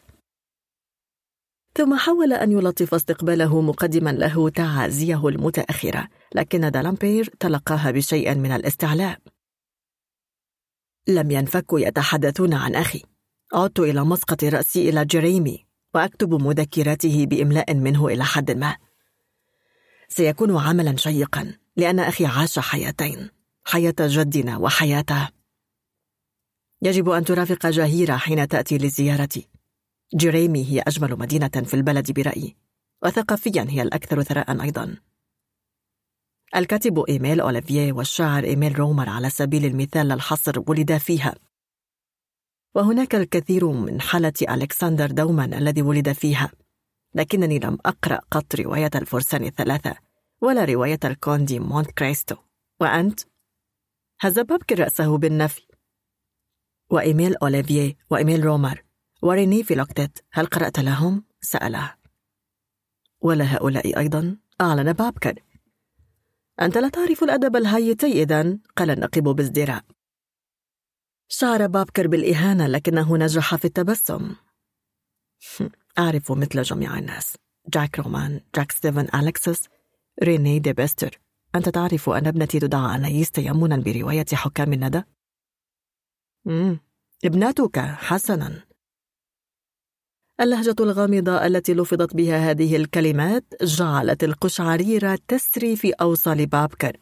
ثم 1.78 1.94
حاول 1.96 2.32
أن 2.32 2.52
يلطف 2.52 2.94
استقباله 2.94 3.60
مقدما 3.60 4.10
له 4.10 4.48
تعازيه 4.48 5.28
المتأخرة 5.28 6.08
لكن 6.34 6.70
دالامبير 6.70 7.30
تلقاها 7.40 7.90
بشيء 7.90 8.34
من 8.34 8.52
الاستعلاء. 8.52 9.18
لم 11.08 11.30
ينفكوا 11.30 11.80
يتحدثون 11.80 12.54
عن 12.54 12.74
أخي. 12.74 13.02
عدت 13.54 13.80
إلى 13.80 14.04
مسقط 14.04 14.44
رأسي 14.44 14.88
إلى 14.88 15.04
جريمي 15.04 15.66
وأكتب 15.94 16.34
مذكراته 16.34 17.26
بإملاء 17.26 17.74
منه 17.74 18.06
إلى 18.06 18.24
حد 18.24 18.50
ما. 18.50 18.76
سيكون 20.08 20.56
عملا 20.56 20.96
شيقا 20.96 21.54
لأن 21.76 21.98
أخي 22.00 22.26
عاش 22.26 22.58
حياتين 22.58 23.30
حياة 23.64 23.94
جدنا 24.00 24.56
وحياته. 24.56 25.28
يجب 26.82 27.08
أن 27.08 27.24
ترافق 27.24 27.66
جهيرة 27.66 28.16
حين 28.16 28.48
تأتي 28.48 28.78
لزيارتي. 28.78 29.57
جريمي 30.14 30.64
هي 30.64 30.80
أجمل 30.80 31.18
مدينة 31.18 31.48
في 31.48 31.74
البلد 31.74 32.12
برأيي 32.12 32.56
وثقافيا 33.02 33.66
هي 33.68 33.82
الأكثر 33.82 34.22
ثراء 34.22 34.62
أيضا. 34.62 34.96
الكاتب 36.56 37.04
إيميل 37.08 37.40
أوليفيه 37.40 37.92
والشاعر 37.92 38.44
إيميل 38.44 38.78
رومر 38.78 39.08
على 39.08 39.30
سبيل 39.30 39.64
المثال 39.64 40.04
لا 40.04 40.12
الحصر 40.12 40.62
ولدا 40.66 40.98
فيها. 40.98 41.34
وهناك 42.74 43.14
الكثير 43.14 43.70
من 43.70 44.00
حالة 44.00 44.32
ألكسندر 44.42 45.10
دوما 45.10 45.54
الذي 45.54 45.82
ولد 45.82 46.12
فيها 46.12 46.52
لكنني 47.14 47.58
لم 47.58 47.78
أقرأ 47.86 48.20
قط 48.30 48.54
رواية 48.54 48.90
الفرسان 48.94 49.44
الثلاثة 49.44 49.96
ولا 50.40 50.64
رواية 50.64 50.98
الكونت 51.04 51.43
دي 51.43 51.58
مونت 51.58 51.90
كريستو 51.90 52.36
وأنت؟ 52.80 53.20
هز 54.20 54.38
بابكر 54.38 54.78
رأسه 54.78 55.18
بالنفي. 55.18 55.66
وإيميل 56.90 57.36
أوليفيه 57.36 57.96
وإيميل 58.10 58.44
رومر. 58.44 58.87
وريني 59.22 59.62
فيلوكتيت 59.62 60.18
هل 60.32 60.46
قرأت 60.46 60.78
لهم؟ 60.78 61.24
سأله 61.40 61.94
ولا 63.20 63.44
هؤلاء 63.44 63.98
أيضا؟ 63.98 64.36
أعلن 64.60 64.92
بابكر 64.92 65.34
أنت 66.60 66.78
لا 66.78 66.88
تعرف 66.88 67.24
الأدب 67.24 67.56
الهايتي 67.56 68.22
إذا 68.22 68.58
قال 68.76 68.90
النقيب 68.90 69.24
بازدراء 69.24 69.84
شعر 71.28 71.66
بابكر 71.66 72.06
بالإهانة 72.06 72.66
لكنه 72.66 73.16
نجح 73.16 73.56
في 73.56 73.64
التبسم 73.64 74.34
أعرف 75.98 76.32
مثل 76.32 76.62
جميع 76.62 76.98
الناس 76.98 77.36
جاك 77.68 77.98
رومان 77.98 78.40
جاك 78.54 78.72
ستيفن 78.72 79.08
أليكسس 79.14 79.68
ريني 80.22 80.58
ديبيستر 80.58 81.20
أنت 81.54 81.68
تعرف 81.68 82.08
أن 82.10 82.26
ابنتي 82.26 82.58
تدعى 82.60 82.96
أنايس 82.96 83.30
تيمنا 83.30 83.76
برواية 83.76 84.26
حكام 84.32 84.72
الندى؟ 84.72 85.02
مم. 86.44 86.80
ابنتك 87.24 87.78
حسنا 87.78 88.67
اللهجة 90.40 90.74
الغامضة 90.80 91.46
التي 91.46 91.74
لفظت 91.74 92.16
بها 92.16 92.50
هذه 92.50 92.76
الكلمات 92.76 93.44
جعلت 93.62 94.24
القشعريرة 94.24 95.18
تسري 95.28 95.76
في 95.76 95.92
أوصال 95.92 96.46
بابكر. 96.46 96.96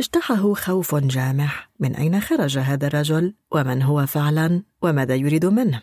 اجتاحه 0.00 0.54
خوف 0.54 0.94
جامح. 0.94 1.70
من 1.80 1.96
أين 1.96 2.20
خرج 2.20 2.58
هذا 2.58 2.86
الرجل؟ 2.86 3.34
ومن 3.52 3.82
هو 3.82 4.06
فعلا؟ 4.06 4.62
وماذا 4.82 5.14
يريد 5.14 5.46
منه؟ 5.46 5.82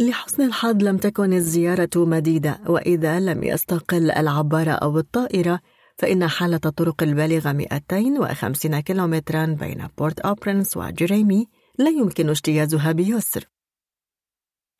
لحسن 0.00 0.42
الحظ 0.42 0.82
لم 0.82 0.96
تكن 0.96 1.32
الزيارة 1.32 1.90
مديدة 1.96 2.60
وإذا 2.66 3.20
لم 3.20 3.44
يستقل 3.44 4.10
العبارة 4.10 4.70
أو 4.70 4.98
الطائرة 4.98 5.60
فإن 5.96 6.28
حالة 6.28 6.60
الطرق 6.66 7.02
البالغة 7.02 7.52
250 7.52 8.80
كيلومترا 8.80 9.46
بين 9.46 9.88
بورت 9.98 10.20
أوبرنس 10.20 10.76
وجيريمي 10.76 11.46
لا 11.78 11.90
يمكن 11.90 12.28
اجتيازها 12.28 12.92
بيسر. 12.92 13.53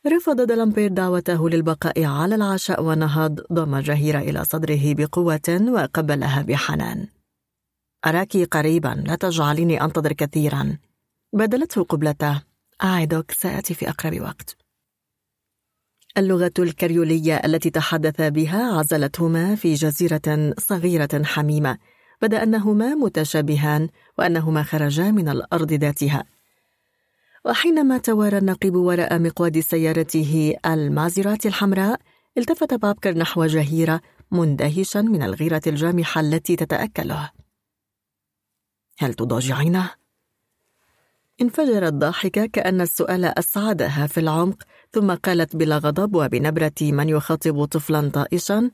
رفض 0.07 0.41
دلامبير 0.41 0.91
دعوته 0.91 1.51
للبقاء 1.51 2.05
على 2.05 2.35
العشاء 2.35 2.83
ونهض 2.83 3.41
ضم 3.53 3.79
جهيرة 3.79 4.19
إلى 4.19 4.45
صدره 4.45 4.95
بقوة 4.95 5.61
وقبلها 5.69 6.43
بحنان. 6.43 7.09
أراك 8.07 8.37
قريبا 8.37 9.05
لا 9.07 9.15
تجعليني 9.15 9.85
أنتظر 9.85 10.13
كثيرا. 10.13 10.79
بدلته 11.33 11.85
قبلته. 11.85 12.43
أعدك 12.85 13.31
سآتي 13.31 13.75
في 13.75 13.89
أقرب 13.89 14.21
وقت. 14.21 14.57
اللغة 16.19 16.53
الكريولية 16.59 17.37
التي 17.37 17.71
تحدث 17.71 18.21
بها 18.21 18.79
عزلتهما 18.79 19.55
في 19.55 19.75
جزيرة 19.75 20.55
صغيرة 20.59 21.23
حميمة. 21.25 21.79
بدأ 22.23 22.43
أنهما 22.43 22.95
متشابهان 22.95 23.89
وأنهما 24.19 24.63
خرجا 24.63 25.11
من 25.11 25.29
الأرض 25.29 25.73
ذاتها. 25.73 26.34
وحينما 27.45 27.99
توارى 27.99 28.39
النقيب 28.39 28.77
وراء 28.77 29.19
مقود 29.19 29.61
سيارته 29.61 30.55
المازيرات 30.67 31.47
الحمراء 31.47 32.01
التفت 32.39 32.75
بابكر 32.75 33.19
نحو 33.19 33.45
جهيرة 33.45 34.01
مندهشا 34.31 34.99
من 34.99 35.23
الغيرة 35.23 35.63
الجامحة 35.67 36.21
التي 36.21 36.57
تتأكله 36.57 37.31
هل 38.99 39.15
تضاجعينه؟ 39.15 39.91
انفجرت 41.43 41.93
ضاحكة 41.93 42.47
كأن 42.47 42.81
السؤال 42.81 43.25
أسعدها 43.25 44.07
في 44.07 44.21
العمق 44.21 44.63
ثم 44.93 45.15
قالت 45.15 45.57
بلا 45.57 45.79
غضب 45.79 46.15
وبنبرة 46.15 46.73
من 46.83 47.09
يخاطب 47.09 47.65
طفلا 47.65 48.11
طائشا 48.11 48.71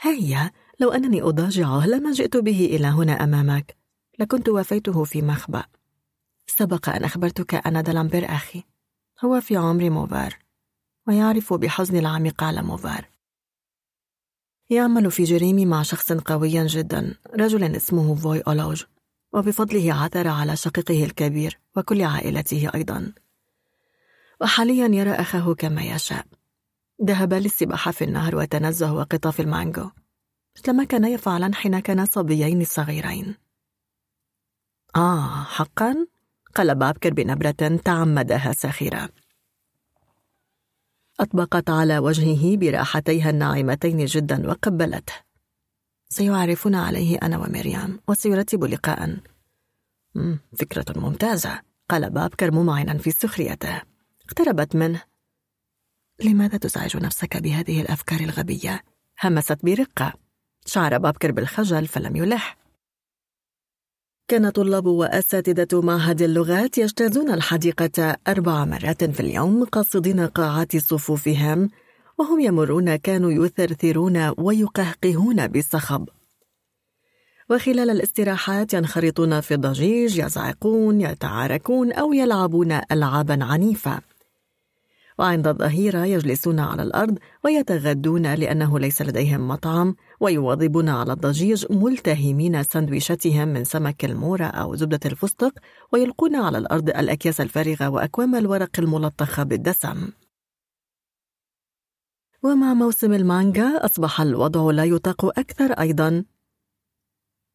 هيا 0.00 0.50
لو 0.80 0.90
أنني 0.90 1.22
أضاجعه 1.22 1.86
لما 1.86 2.12
جئت 2.12 2.36
به 2.36 2.66
إلى 2.66 2.86
هنا 2.86 3.12
أمامك 3.12 3.76
لكنت 4.18 4.48
وفيته 4.48 5.04
في 5.04 5.22
مخبأ 5.22 5.64
سبق 6.58 6.88
أن 6.88 7.04
أخبرتك 7.04 7.54
أن 7.54 7.82
دلامبير 7.82 8.24
أخي 8.34 8.64
هو 9.24 9.40
في 9.40 9.56
عمر 9.56 9.90
موفار 9.90 10.38
ويعرف 11.06 11.52
بحزن 11.52 11.96
العميق 11.96 12.44
على 12.44 12.62
موفار. 12.62 13.08
يعمل 14.70 15.10
في 15.10 15.24
جريمي 15.24 15.66
مع 15.66 15.82
شخص 15.82 16.12
قوي 16.12 16.66
جدا 16.66 17.14
رجل 17.34 17.76
اسمه 17.76 18.14
فوي 18.14 18.40
أولوج 18.40 18.84
وبفضله 19.32 19.92
عثر 19.94 20.28
على 20.28 20.56
شقيقه 20.56 21.04
الكبير 21.04 21.58
وكل 21.76 22.02
عائلته 22.02 22.70
أيضا. 22.74 23.12
وحاليا 24.40 24.88
يرى 24.88 25.10
أخاه 25.10 25.54
كما 25.54 25.82
يشاء. 25.82 26.26
ذهب 27.04 27.34
للسباحة 27.34 27.90
في 27.90 28.04
النهر 28.04 28.36
وتنزه 28.36 28.92
وقطاف 28.92 29.40
المانجو. 29.40 29.90
مثلما 30.56 30.84
كان 30.84 31.04
يفعلان 31.04 31.54
حين 31.54 31.78
كانا 31.78 32.04
صبيين 32.04 32.64
صغيرين. 32.64 33.34
آه 34.96 35.42
حقا؟ 35.42 36.06
قال 36.54 36.74
بابكر 36.74 37.12
بنبرة 37.14 37.80
تعمدها 37.84 38.52
ساخرة 38.52 39.08
أطبقت 41.20 41.70
على 41.70 41.98
وجهه 41.98 42.56
براحتيها 42.56 43.30
الناعمتين 43.30 44.04
جدا 44.04 44.50
وقبلته. 44.50 45.12
سيعرفون 46.08 46.74
عليه 46.74 47.18
أنا 47.22 47.38
ومريم 47.38 48.00
وسيرتب 48.08 48.64
لقاء. 48.64 49.16
فكرة 50.58 50.84
ممتازة. 50.96 51.60
قال 51.90 52.10
بابكر 52.10 52.50
ممعنا 52.50 52.98
في 52.98 53.10
سخريته. 53.10 53.82
اقتربت 54.24 54.76
منه. 54.76 55.02
لماذا 56.24 56.58
تزعج 56.58 56.96
نفسك 56.96 57.36
بهذه 57.36 57.80
الأفكار 57.80 58.20
الغبية؟ 58.20 58.82
همست 59.24 59.64
برقة. 59.64 60.12
شعر 60.66 60.98
بابكر 60.98 61.32
بالخجل 61.32 61.86
فلم 61.86 62.16
يلح. 62.16 62.56
كان 64.28 64.50
طلاب 64.50 64.86
وأساتذة 64.86 65.80
معهد 65.80 66.22
اللغات 66.22 66.78
يجتازون 66.78 67.30
الحديقة 67.30 68.16
أربع 68.28 68.64
مرات 68.64 69.04
في 69.04 69.20
اليوم 69.20 69.64
قاصدين 69.64 70.20
قاعات 70.20 70.76
صفوفهم 70.76 71.70
وهم 72.18 72.40
يمرون 72.40 72.96
كانوا 72.96 73.30
يثرثرون 73.30 74.32
ويقهقهون 74.38 75.46
بالصخب 75.46 76.08
وخلال 77.50 77.90
الاستراحات 77.90 78.74
ينخرطون 78.74 79.40
في 79.40 79.54
الضجيج 79.54 80.18
يزعقون 80.18 81.00
يتعاركون 81.00 81.92
أو 81.92 82.12
يلعبون 82.12 82.80
ألعابا 82.92 83.44
عنيفة. 83.44 84.00
وعند 85.18 85.46
الظهيرة 85.46 86.04
يجلسون 86.04 86.60
على 86.60 86.82
الأرض 86.82 87.18
ويتغدون 87.44 88.34
لأنه 88.34 88.78
ليس 88.78 89.02
لديهم 89.02 89.48
مطعم 89.48 89.94
ويواظبون 90.20 90.88
على 90.88 91.12
الضجيج 91.12 91.66
ملتهمين 91.70 92.62
سندويشتهم 92.62 93.48
من 93.48 93.64
سمك 93.64 94.04
المورة 94.04 94.44
أو 94.44 94.74
زبدة 94.74 95.00
الفستق 95.06 95.52
ويلقون 95.92 96.36
على 96.36 96.58
الأرض 96.58 96.88
الأكياس 96.88 97.40
الفارغة 97.40 97.88
وأكوام 97.88 98.34
الورق 98.34 98.70
الملطخة 98.78 99.42
بالدسم. 99.42 100.10
ومع 102.42 102.74
موسم 102.74 103.12
المانجا 103.12 103.84
أصبح 103.84 104.20
الوضع 104.20 104.70
لا 104.70 104.84
يطاق 104.84 105.38
أكثر 105.38 105.72
أيضا. 105.72 106.24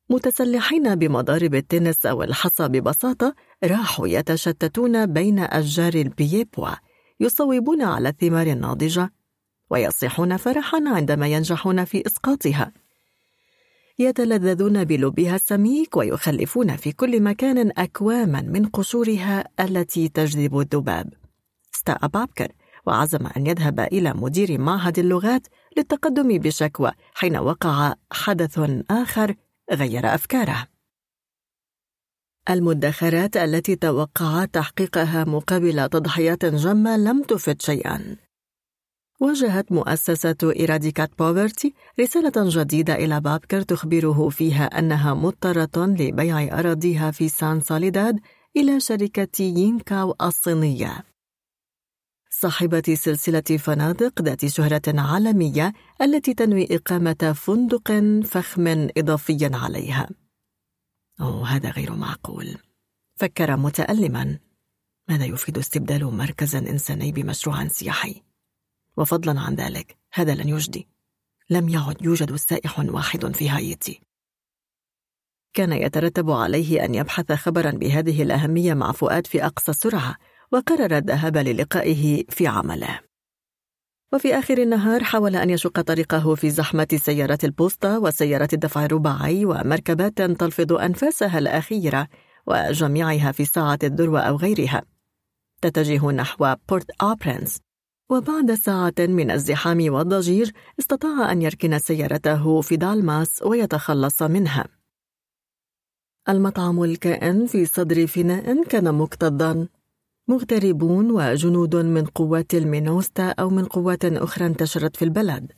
متسلحين 0.10 0.96
بمضارب 0.96 1.56
التنس 1.56 2.06
أو 2.06 2.24
الحصى 2.24 2.68
ببساطة 2.68 3.36
راحوا 3.64 4.08
يتشتتون 4.08 5.06
بين 5.06 5.40
أشجار 5.40 5.94
البييبوا 5.94 6.70
يصوبون 7.20 7.82
على 7.82 8.10
الثمار 8.10 8.48
الناضجة 8.48 9.14
ويصيحون 9.70 10.38
فرحا 10.38 10.84
عندما 10.88 11.28
ينجحون 11.28 11.86
في 11.86 12.04
إسقاطها. 12.08 12.72
يتلذذون 14.00 14.84
بلبها 14.84 15.36
السميك 15.36 15.98
ويخلفون 15.98 16.76
في 16.76 16.92
كل 16.92 17.22
مكان 17.22 17.72
أكواما 17.78 18.42
من 18.42 18.66
قشورها 18.66 19.44
التي 19.60 20.10
تجذب 20.10 20.60
الذباب. 20.60 21.14
استاء 21.76 22.08
بابكر 22.08 22.52
وعزم 22.88 23.28
أن 23.38 23.48
يذهب 23.48 23.80
إلى 23.80 24.14
مدير 24.14 24.62
معهد 24.62 25.00
اللغات 25.00 25.48
للتقدم 25.78 26.38
بشكوى 26.38 26.92
حين 27.14 27.38
وقع 27.38 27.94
حدث 28.12 28.60
آخر 28.90 29.36
غير 29.72 30.16
أفكاره. 30.16 30.73
المدخرات 32.50 33.38
التي 33.38 33.76
توقع 33.76 34.46
تحقيقها 34.46 35.24
مقابل 35.24 35.90
تضحيات 35.90 36.46
جمة 36.46 36.98
لم 36.98 37.24
تفد 37.24 37.62
شيئا 37.62 38.18
واجهت 39.20 39.72
مؤسسة 39.72 40.36
إيراديكات 40.44 41.10
بوفرتي 41.20 41.74
رسالة 42.00 42.32
جديدة 42.36 42.96
إلى 42.96 43.22
بابكر 43.22 43.62
تخبره 43.62 44.30
فيها 44.30 44.66
أنها 44.66 45.14
مضطرة 45.14 45.86
لبيع 45.86 46.60
أراضيها 46.60 47.12
في 47.12 47.30
سان 47.30 47.62
ساليداد 47.62 48.20
إلى 48.58 48.80
شركة 48.80 49.42
يينكاو 49.42 50.16
الصينية 50.22 51.04
صاحبة 52.30 52.84
سلسلة 52.94 53.58
فنادق 53.58 54.22
ذات 54.22 54.46
شهرة 54.46 54.82
عالمية 54.88 55.74
التي 56.02 56.34
تنوي 56.34 56.68
إقامة 56.72 57.34
فندق 57.36 57.92
فخم 58.26 58.88
إضافيا 58.98 59.52
عليها. 59.54 60.23
أوه 61.22 61.48
هذا 61.48 61.70
غير 61.72 61.96
معقول. 61.96 62.58
فكر 63.16 63.58
متألما 63.58 64.40
ماذا 65.10 65.26
يفيد 65.26 65.58
استبدال 65.58 66.06
مركز 66.06 66.56
إنساني 66.56 67.12
بمشروع 67.12 67.68
سياحي؟ 67.68 68.22
وفضلا 68.98 69.40
عن 69.40 69.56
ذلك 69.56 69.98
هذا 70.14 70.36
لن 70.36 70.50
يجدي. 70.50 70.88
لم 71.50 71.70
يعد 71.70 72.02
يوجد 72.02 72.36
سائح 72.36 72.80
واحد 72.80 73.36
في 73.36 73.50
هايتي. 73.50 74.02
كان 75.54 75.74
يترتب 75.74 76.32
عليه 76.32 76.86
أن 76.86 76.96
يبحث 76.96 77.32
خبرا 77.32 77.72
بهذه 77.72 78.24
الأهمية 78.24 78.74
مع 78.74 78.92
فؤاد 78.92 79.28
في 79.28 79.46
أقصى 79.46 79.74
سرعة 79.74 80.18
وقرر 80.52 80.98
الذهاب 80.98 81.38
للقائه 81.38 82.24
في 82.30 82.48
عمله 82.48 83.00
وفي 84.14 84.40
آخر 84.40 84.58
النهار 84.58 85.04
حاول 85.04 85.36
أن 85.36 85.50
يشق 85.50 85.82
طريقه 85.82 86.36
في 86.36 86.50
زحمة 86.50 86.88
سيارات 86.96 87.44
البوسطة 87.44 88.00
وسيارات 88.00 88.54
الدفع 88.54 88.86
الرباعي 88.86 89.46
ومركبات 89.46 90.22
تلفظ 90.22 90.74
أنفاسها 90.74 91.40
الأخيرة 91.40 92.08
وجميعها 92.48 93.32
في 93.32 93.46
ساعة 93.46 93.80
الذروة 93.84 94.22
أو 94.22 94.36
غيرها. 94.36 94.82
تتجه 95.62 96.12
نحو 96.12 96.56
بورت 96.70 96.92
أوبرنس 97.02 97.60
وبعد 98.10 98.54
ساعة 98.54 98.94
من 99.00 99.32
الزحام 99.32 99.94
والضجيج 99.94 100.52
استطاع 100.80 101.32
أن 101.32 101.42
يركن 101.42 101.80
سيارته 101.80 102.62
في 102.62 102.76
دالماس 102.76 103.44
ويتخلص 103.44 104.22
منها. 104.22 104.66
المطعم 106.30 106.84
الكائن 106.84 107.46
في 107.46 107.66
صدر 107.66 108.08
فناء 108.08 108.64
كان 108.64 108.96
مكتظا. 108.96 109.68
مغتربون 110.28 111.12
وجنود 111.12 111.76
من 111.76 112.06
قوات 112.06 112.54
المينوستا 112.54 113.30
أو 113.40 113.50
من 113.50 113.66
قوات 113.66 114.06
أخرى 114.06 114.46
انتشرت 114.46 114.96
في 114.96 115.06
البلد 115.06 115.52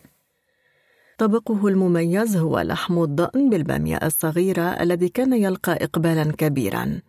طبقه 1.17 1.67
المميز 1.67 2.37
هو 2.37 2.59
لحم 2.59 3.03
الضأن 3.03 3.49
بالبامية 3.49 3.99
الصغيرة 4.03 4.61
الذي 4.61 5.09
كان 5.09 5.33
يلقى 5.33 5.71
إقبالا 5.71 6.31
كبيرا. 6.31 7.01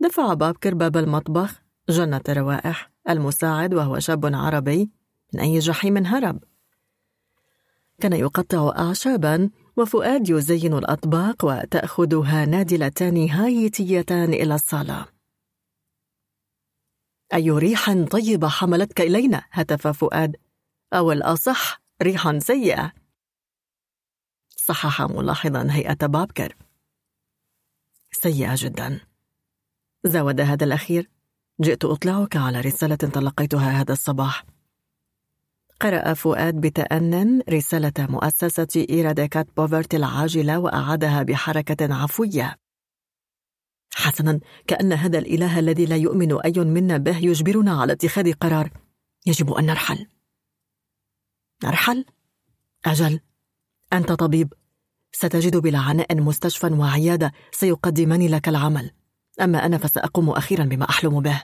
دفع 0.00 0.34
بابكر 0.34 0.74
باب 0.74 0.96
المطبخ 0.96 1.62
جنة 1.88 2.20
روائح 2.28 2.90
المساعد 3.08 3.74
وهو 3.74 3.98
شاب 3.98 4.34
عربي 4.34 4.90
من 5.34 5.40
أي 5.40 5.58
جحيم 5.58 6.06
هرب. 6.06 6.38
كان 8.00 8.12
يقطع 8.12 8.72
أعشابا 8.78 9.50
وفؤاد 9.76 10.30
يزين 10.30 10.74
الأطباق 10.74 11.44
وتأخذها 11.44 12.44
نادلتان 12.44 13.28
هايتيتان 13.30 14.32
إلى 14.32 14.54
الصالة 14.54 15.11
أي 17.34 17.50
ريح 17.50 17.92
طيبة 18.10 18.48
حملتك 18.48 19.00
إلينا؟ 19.00 19.44
هتف 19.50 19.86
فؤاد. 19.86 20.36
أو 20.92 21.12
الأصح 21.12 21.80
ريح 22.02 22.38
سيئة. 22.38 22.92
صحح 24.56 25.02
ملاحظا 25.02 25.68
هيئة 25.70 26.06
بابكر. 26.06 26.56
سيئة 28.12 28.54
جدا. 28.56 29.00
زود 30.04 30.40
هذا 30.40 30.64
الأخير. 30.64 31.10
جئت 31.60 31.84
أطلعك 31.84 32.36
على 32.36 32.60
رسالة 32.60 32.96
تلقيتها 32.96 33.80
هذا 33.80 33.92
الصباح. 33.92 34.44
قرأ 35.80 36.14
فؤاد 36.14 36.60
بتأن 36.60 37.42
رسالة 37.50 37.92
مؤسسة 37.98 38.86
إيراديكات 38.90 39.46
بوفرتي 39.56 39.96
العاجلة 39.96 40.58
وأعادها 40.58 41.22
بحركة 41.22 41.94
عفوية. 41.94 42.61
حسنا 43.94 44.40
كأن 44.66 44.92
هذا 44.92 45.18
الإله 45.18 45.58
الذي 45.58 45.86
لا 45.86 45.96
يؤمن 45.96 46.40
أي 46.40 46.52
منا 46.56 46.96
به 46.96 47.16
يجبرنا 47.16 47.80
على 47.80 47.92
اتخاذ 47.92 48.32
قرار. 48.32 48.70
يجب 49.26 49.52
أن 49.52 49.66
نرحل. 49.66 50.06
نرحل؟ 51.64 52.04
أجل 52.84 53.20
أنت 53.92 54.12
طبيب. 54.12 54.52
ستجد 55.12 55.56
بلا 55.56 55.78
عناء 55.78 56.20
مستشفى 56.20 56.66
وعيادة 56.66 57.32
سيقدمان 57.52 58.26
لك 58.26 58.48
العمل. 58.48 58.90
أما 59.40 59.66
أنا 59.66 59.78
فسأقوم 59.78 60.30
أخيرا 60.30 60.64
بما 60.64 60.88
أحلم 60.88 61.20
به. 61.20 61.42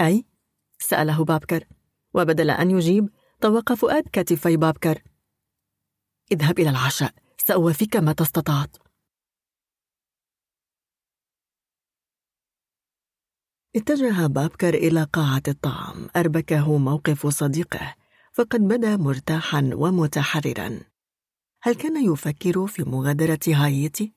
أي؟ 0.00 0.24
سأله 0.78 1.24
بابكر. 1.24 1.64
وبدل 2.14 2.50
أن 2.50 2.70
يجيب 2.70 3.08
طوق 3.40 3.72
فؤاد 3.72 4.04
كتفي 4.12 4.56
بابكر. 4.56 5.02
اذهب 6.32 6.58
إلى 6.58 6.70
العشاء. 6.70 7.14
سأوافيك 7.38 7.96
متى 7.96 8.22
استطعت 8.22 8.76
اتجه 13.76 14.26
بابكر 14.26 14.74
إلى 14.74 15.02
قاعة 15.12 15.42
الطعام 15.48 16.08
أربكه 16.16 16.78
موقف 16.78 17.26
صديقه 17.26 17.94
فقد 18.32 18.60
بدا 18.60 18.96
مرتاحا 18.96 19.70
ومتحررا 19.74 20.80
هل 21.62 21.74
كان 21.74 22.12
يفكر 22.12 22.66
في 22.66 22.82
مغادرة 22.82 23.40
هايتي؟ 23.48 24.12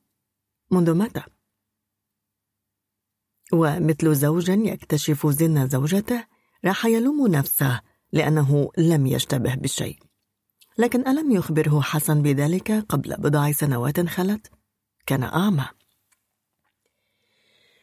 منذ 0.72 0.93
متى؟ 0.93 1.24
ومثل 3.53 4.15
زوج 4.15 4.49
يكتشف 4.49 5.27
زن 5.27 5.67
زوجته 5.67 6.25
راح 6.65 6.85
يلوم 6.85 7.27
نفسه 7.27 7.81
لأنه 8.11 8.69
لم 8.77 9.08
يشتبه 9.08 9.56
بالشيء 9.56 9.99
لكن 10.77 11.08
ألم 11.08 11.31
يخبره 11.31 11.81
حسن 11.81 12.22
بذلك 12.22 12.72
قبل 12.72 13.15
بضع 13.17 13.51
سنوات 13.51 13.99
خلت؟ 13.99 14.51
كان 15.06 15.24
أعمى 15.24 15.65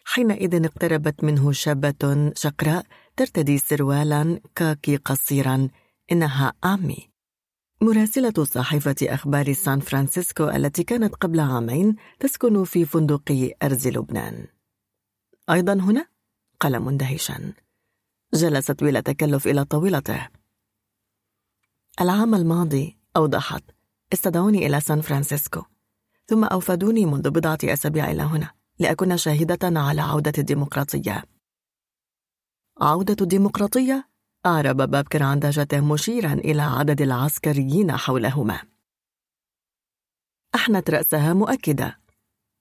حينئذ 0.08 0.64
اقتربت 0.64 1.24
منه 1.24 1.52
شابة 1.52 2.32
شقراء 2.34 2.86
ترتدي 3.16 3.58
سروالا 3.58 4.40
كاكي 4.54 4.96
قصيرا 4.96 5.68
إنها 6.12 6.52
آمي. 6.64 7.10
مراسلة 7.80 8.44
صحيفة 8.44 8.96
أخبار 9.02 9.52
سان 9.52 9.80
فرانسيسكو 9.80 10.48
التي 10.48 10.84
كانت 10.84 11.14
قبل 11.14 11.40
عامين 11.40 11.96
تسكن 12.20 12.64
في 12.64 12.84
فندق 12.84 13.52
أرز 13.62 13.88
لبنان. 13.88 14.46
أيضا 15.50 15.72
هنا؟ 15.72 16.06
قال 16.60 16.80
مندهشا. 16.80 17.52
جلست 18.34 18.84
بلا 18.84 19.00
تكلف 19.00 19.46
إلى 19.46 19.64
طاولته. 19.64 20.28
العام 22.00 22.34
الماضي 22.34 22.98
أوضحت 23.16 23.64
استدعوني 24.12 24.66
إلى 24.66 24.80
سان 24.80 25.00
فرانسيسكو 25.00 25.62
ثم 26.26 26.44
أوفدوني 26.44 27.06
منذ 27.06 27.30
بضعة 27.30 27.58
أسابيع 27.64 28.10
إلى 28.10 28.22
هنا. 28.22 28.65
لأكون 28.78 29.16
شاهدة 29.16 29.80
على 29.80 30.00
عودة 30.00 30.32
الديمقراطية. 30.38 31.24
عودة 32.80 33.16
الديمقراطية؟ 33.20 34.08
أعرب 34.46 34.76
بابكر 34.76 35.22
عن 35.22 35.40
دهشته 35.40 35.80
مشيرا 35.80 36.32
إلى 36.32 36.62
عدد 36.62 37.02
العسكريين 37.02 37.96
حولهما. 37.96 38.62
أحنت 40.54 40.90
رأسها 40.90 41.32
مؤكدة. 41.32 41.98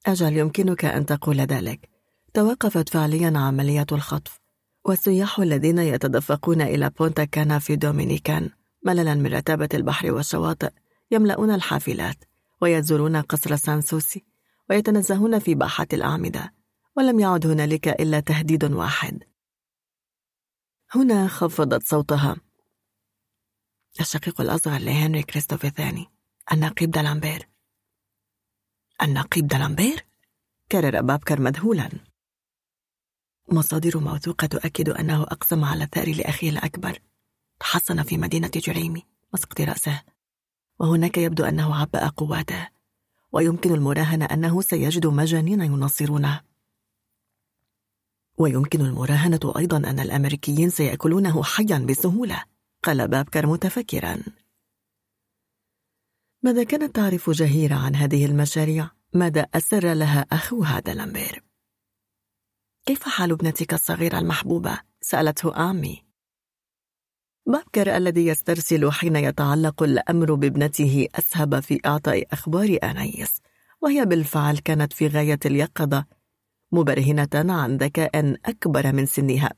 أجل 0.05 0.37
يمكنك 0.37 0.85
أن 0.85 1.05
تقول 1.05 1.41
ذلك. 1.41 1.89
توقفت 2.33 2.89
فعليا 2.89 3.33
عملية 3.35 3.85
الخطف 3.91 4.39
والسياح 4.85 5.39
الذين 5.39 5.77
يتدفقون 5.77 6.61
إلى 6.61 6.89
بونتا 6.89 7.23
كانا 7.23 7.59
في 7.59 7.75
دومينيكان 7.75 8.49
مللا 8.85 9.13
من 9.13 9.27
رتابة 9.27 9.69
البحر 9.73 10.11
والشواطئ 10.11 10.71
يملؤون 11.11 11.51
الحافلات 11.51 12.15
ويزورون 12.61 13.21
قصر 13.21 13.55
سانسوسي 13.55 14.25
ويتنزهون 14.69 15.39
في 15.39 15.55
باحة 15.55 15.87
الأعمدة 15.93 16.53
ولم 16.97 17.19
يعد 17.19 17.47
هنالك 17.47 17.87
إلا 17.87 18.19
تهديد 18.19 18.63
واحد. 18.63 19.23
هنا 20.95 21.27
خفضت 21.27 21.83
صوتها. 21.87 22.37
الشقيق 23.99 24.41
الأصغر 24.41 24.79
لهنري 24.79 25.23
كريستوف 25.23 25.65
الثاني. 25.65 26.07
النقيب 26.51 26.91
دالامبير. 26.91 27.49
النقيب 29.01 29.47
دالامبير؟ 29.47 30.05
كرر 30.71 31.01
بابكر 31.01 31.41
مذهولا. 31.41 31.89
مصادر 33.51 33.99
موثوقة 33.99 34.47
تؤكد 34.47 34.89
أنه 34.89 35.23
أقسم 35.23 35.63
على 35.63 35.83
الثأر 35.83 36.09
لأخيه 36.09 36.49
الأكبر. 36.49 36.99
تحصن 37.59 38.03
في 38.03 38.17
مدينة 38.17 38.51
جريمي 38.55 39.05
مسقط 39.33 39.61
رأسه. 39.61 40.03
وهناك 40.79 41.17
يبدو 41.17 41.43
أنه 41.43 41.75
عبأ 41.75 42.07
قواته. 42.07 42.74
ويمكن 43.35 43.73
المراهنة 43.73 44.25
أنه 44.25 44.61
سيجد 44.61 45.07
مجانين 45.07 45.61
ينصرونه 45.61 46.41
ويمكن 48.37 48.81
المراهنة 48.81 49.53
أيضا 49.57 49.77
أن 49.77 49.99
الأمريكيين 49.99 50.69
سيأكلونه 50.69 51.43
حيا 51.43 51.77
بسهولة 51.89 52.43
قال 52.83 53.07
بابكر 53.07 53.47
متفكرا 53.47 54.23
ماذا 56.43 56.63
كانت 56.63 56.95
تعرف 56.95 57.29
جهيرة 57.29 57.75
عن 57.75 57.95
هذه 57.95 58.25
المشاريع؟ 58.25 58.89
ماذا 59.13 59.41
أسر 59.41 59.93
لها 59.93 60.25
أخوها 60.31 60.79
دلمبير؟ 60.79 61.43
كيف 62.85 63.03
حال 63.03 63.31
ابنتك 63.31 63.73
الصغيرة 63.73 64.19
المحبوبة؟ 64.19 64.79
سألته 65.01 65.69
آمي 65.71 66.04
بابكر 67.47 67.97
الذي 67.97 68.27
يسترسل 68.27 68.91
حين 68.91 69.15
يتعلق 69.15 69.83
الأمر 69.83 70.33
بابنته 70.33 71.07
أسهب 71.15 71.59
في 71.59 71.79
إعطاء 71.85 72.23
أخبار 72.33 72.77
أنيس 72.83 73.41
وهي 73.81 74.05
بالفعل 74.05 74.57
كانت 74.57 74.93
في 74.93 75.07
غاية 75.07 75.39
اليقظة 75.45 76.05
مبرهنة 76.71 77.53
عن 77.53 77.77
ذكاء 77.77 78.37
أكبر 78.45 78.93
من 78.93 79.05
سنها 79.05 79.51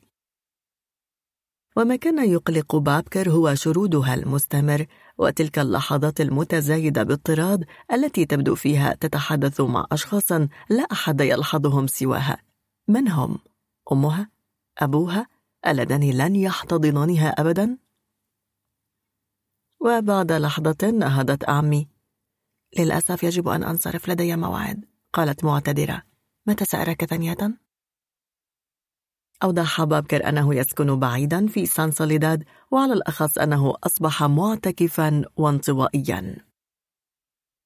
وما 1.77 1.95
كان 1.95 2.31
يقلق 2.31 2.75
بابكر 2.75 3.29
هو 3.29 3.55
شرودها 3.55 4.13
المستمر 4.13 4.85
وتلك 5.17 5.59
اللحظات 5.59 6.21
المتزايدة 6.21 7.03
باضطراد 7.03 7.65
التي 7.93 8.25
تبدو 8.25 8.55
فيها 8.55 8.93
تتحدث 8.93 9.61
مع 9.61 9.87
أشخاص 9.91 10.31
لا 10.69 10.83
أحد 10.91 11.21
يلحظهم 11.21 11.87
سواها 11.87 12.37
من 12.87 13.07
هم؟ 13.07 13.37
أمها؟ 13.91 14.29
أبوها؟ 14.77 15.36
اللذان 15.67 16.11
لن 16.11 16.35
يحتضنانها 16.35 17.29
أبدا؟ 17.29 17.77
وبعد 19.79 20.31
لحظة 20.31 20.89
نهضت 20.89 21.43
أمي 21.43 21.87
للأسف 22.79 23.23
يجب 23.23 23.47
أن 23.47 23.63
أنصرف 23.63 24.09
لدي 24.09 24.35
موعد 24.35 24.85
قالت 25.13 25.43
معتذرة 25.43 26.03
متى 26.45 26.65
سأراك 26.65 27.05
ثانية؟ 27.05 27.57
أوضح 29.43 29.83
بابكر 29.83 30.29
أنه 30.29 30.55
يسكن 30.55 30.99
بعيدا 30.99 31.47
في 31.47 31.65
سان 31.65 31.91
سوليداد 31.91 32.43
وعلى 32.71 32.93
الأخص 32.93 33.37
أنه 33.37 33.73
أصبح 33.83 34.23
معتكفا 34.23 35.23
وانطوائيا 35.37 36.35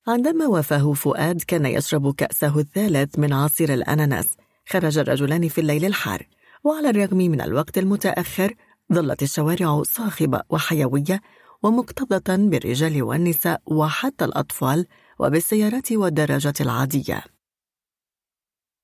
عندما 0.07 0.47
وفاه 0.47 0.93
فؤاد 0.93 1.41
كان 1.41 1.65
يشرب 1.65 2.15
كأسه 2.15 2.59
الثالث 2.59 3.19
من 3.19 3.33
عصير 3.33 3.74
الأناناس 3.74 4.38
خرج 4.69 4.97
الرجلان 4.97 5.47
في 5.47 5.61
الليل 5.61 5.85
الحار 5.85 6.27
وعلى 6.63 6.90
الرغم 6.90 7.17
من 7.17 7.42
الوقت 7.42 7.77
المتأخر 7.77 8.56
ظلت 8.94 9.24
الشوارع 9.24 9.83
صاخبة 9.83 10.42
وحيوية 10.49 11.22
ومكتظة 11.63 12.35
بالرجال 12.38 13.03
والنساء 13.03 13.61
وحتى 13.65 14.26
الأطفال 14.26 14.88
وبالسيارات 15.19 15.92
والدراجات 15.92 16.61
العادية. 16.61 17.24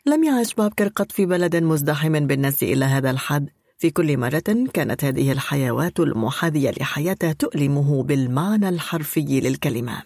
لم 0.05 0.23
يعش 0.23 0.53
بابكر 0.53 0.87
قط 0.87 1.11
في 1.11 1.25
بلد 1.25 1.55
مزدحم 1.55 2.27
بالناس 2.27 2.63
إلى 2.63 2.85
هذا 2.85 3.11
الحد. 3.11 3.49
في 3.79 3.89
كل 3.89 4.17
مرة 4.17 4.67
كانت 4.73 5.03
هذه 5.03 5.31
الحيوات 5.31 5.99
المحاذية 5.99 6.71
لحياته 6.71 7.31
تؤلمه 7.31 8.03
بالمعنى 8.03 8.69
الحرفي 8.69 9.41
للكلمة. 9.41 10.03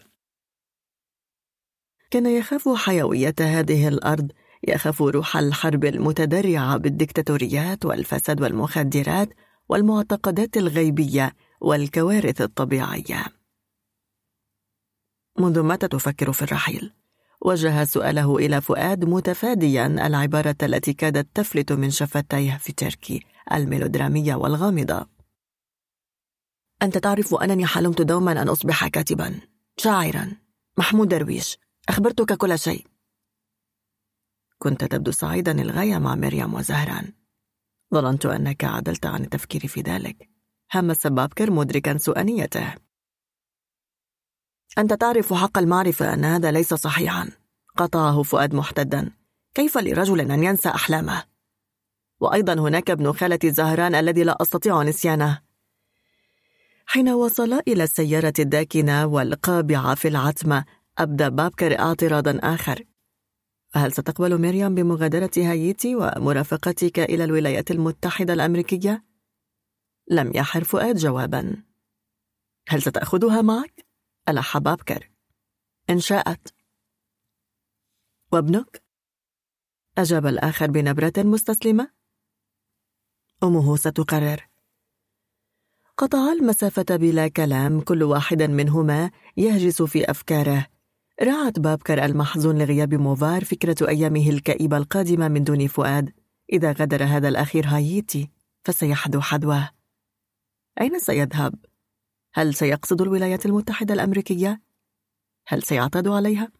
كان 2.12 2.26
يخاف 2.26 2.70
حيوية 2.70 3.36
هذه 3.40 3.88
الأرض 3.88 4.32
يخاف 4.68 5.02
روح 5.02 5.38
الحرب 5.38 5.86
المتدرعة 5.86 6.78
بالدكتاتوريات 6.78 7.86
والفساد 7.86 8.42
والمخدرات 8.42 9.30
والمعتقدات 9.70 10.58
الغيبية 10.58 11.36
والكوارث 11.62 12.42
الطبيعية. 12.42 13.26
منذ 15.40 15.64
متى 15.64 15.88
تفكر 15.88 16.32
في 16.32 16.42
الرحيل؟ 16.42 16.94
وجه 17.42 17.84
سؤاله 17.84 18.38
إلى 18.38 18.62
فؤاد 18.62 19.06
متفاديا 19.06 19.86
العبارة 19.88 20.56
التي 20.64 20.94
كادت 20.94 21.28
تفلت 21.36 21.72
من 21.72 21.90
شفتيه 21.90 22.58
في 22.58 22.74
تركي 22.74 23.24
الميلودرامية 23.52 24.36
والغامضة. 24.36 25.08
أنت 26.82 26.98
تعرف 26.98 27.36
أنني 27.36 27.66
حلمت 27.66 28.02
دوما 28.02 28.32
أن 28.32 28.50
أصبح 28.50 28.88
كاتبا 28.88 29.40
شاعرا 29.78 30.32
محمود 30.78 31.08
درويش. 31.08 31.58
أخبرتك 31.90 32.38
كل 32.38 32.60
شيء. 32.60 32.91
كنت 34.62 34.84
تبدو 34.84 35.12
سعيدا 35.12 35.54
للغاية 35.54 35.98
مع 35.98 36.16
مريم 36.16 36.54
وزهران. 36.54 37.14
ظننت 37.94 38.26
أنك 38.26 38.64
عدلت 38.64 39.06
عن 39.06 39.24
التفكير 39.24 39.68
في 39.68 39.82
ذلك. 39.82 40.30
همس 40.74 41.08
بابكر 41.08 41.52
مدركا 41.52 41.98
سؤانيته 41.98 42.76
أنت 44.78 44.94
تعرف 44.94 45.34
حق 45.34 45.58
المعرفة 45.58 46.14
أن 46.14 46.26
هذا 46.26 46.52
ليس 46.52 46.74
صحيحا. 46.74 47.32
قطعه 47.78 48.24
فؤاد 48.24 48.56
محتدا. 48.56 49.12
كيف 49.54 49.78
لرجل 49.78 50.32
أن 50.32 50.44
ينسى 50.44 50.70
أحلامه؟ 50.70 51.24
وأيضا 52.20 52.54
هناك 52.54 52.90
ابن 52.90 53.14
خالة 53.14 53.40
زهران 53.44 53.96
الذي 53.96 54.24
لا 54.24 54.42
أستطيع 54.42 54.84
نسيانه. 54.84 55.42
حين 56.86 57.10
وصلا 57.10 57.62
إلى 57.68 57.84
السيارة 57.84 58.34
الداكنة 58.40 59.06
والقابعة 59.06 59.96
في 59.96 60.08
العتمة 60.08 60.66
أبدى 60.98 61.30
بابكر 61.30 61.80
اعتراضا 61.80 62.40
آخر. 62.44 62.91
هل 63.74 63.92
ستقبل 63.92 64.42
مريم 64.42 64.76
بمغادرة 64.76 65.32
هايتي 65.38 65.96
ومرافقتك 65.96 67.00
إلى 67.00 67.24
الولايات 67.24 67.72
المتحدة 67.72 68.34
الأمريكية؟ 68.34 69.06
لم 70.08 70.32
يحر 70.36 70.64
فؤاد 70.64 70.96
جوابا 70.96 71.64
هل 72.68 72.82
ستأخذها 72.82 73.42
معك؟ 73.42 73.86
ألح 74.30 74.58
بابكر 74.58 75.12
إن 75.90 76.00
شاءت 76.00 76.54
وابنك؟ 78.32 78.84
أجاب 79.98 80.26
الآخر 80.26 80.72
بنبرة 80.72 81.14
مستسلمة 81.18 81.92
أمه 83.44 83.76
ستقرر 83.76 84.48
قطعا 85.98 86.34
المسافة 86.34 86.96
بلا 86.96 87.28
كلام 87.28 87.82
كل 87.82 88.04
واحد 88.04 88.42
منهما 88.42 89.12
يهجس 89.38 89.82
في 89.82 90.12
أفكاره 90.12 90.71
رعت 91.22 91.60
بابكر 91.60 92.06
المحزون 92.06 92.58
لغياب 92.58 92.94
موفار 92.94 93.46
فكرة 93.46 93.90
أيامه 93.90 94.30
الكئيبة 94.30 94.78
القادمة 94.78 95.28
من 95.28 95.44
دون 95.44 95.68
فؤاد 95.68 96.14
إذا 96.54 96.72
غادر 96.72 97.04
هذا 97.04 97.28
الأخير 97.28 97.66
هايتي 97.68 98.30
فسيحدو 98.64 99.22
حدواه 99.22 99.70
أين 100.82 101.00
سيذهب؟ 101.00 101.56
هل 102.34 102.54
سيقصد 102.54 103.02
الولايات 103.02 103.46
المتحدة 103.46 103.94
الأمريكية؟ 103.94 104.62
هل 105.48 105.64
سيعتاد 105.64 106.08
عليها؟ 106.08 106.52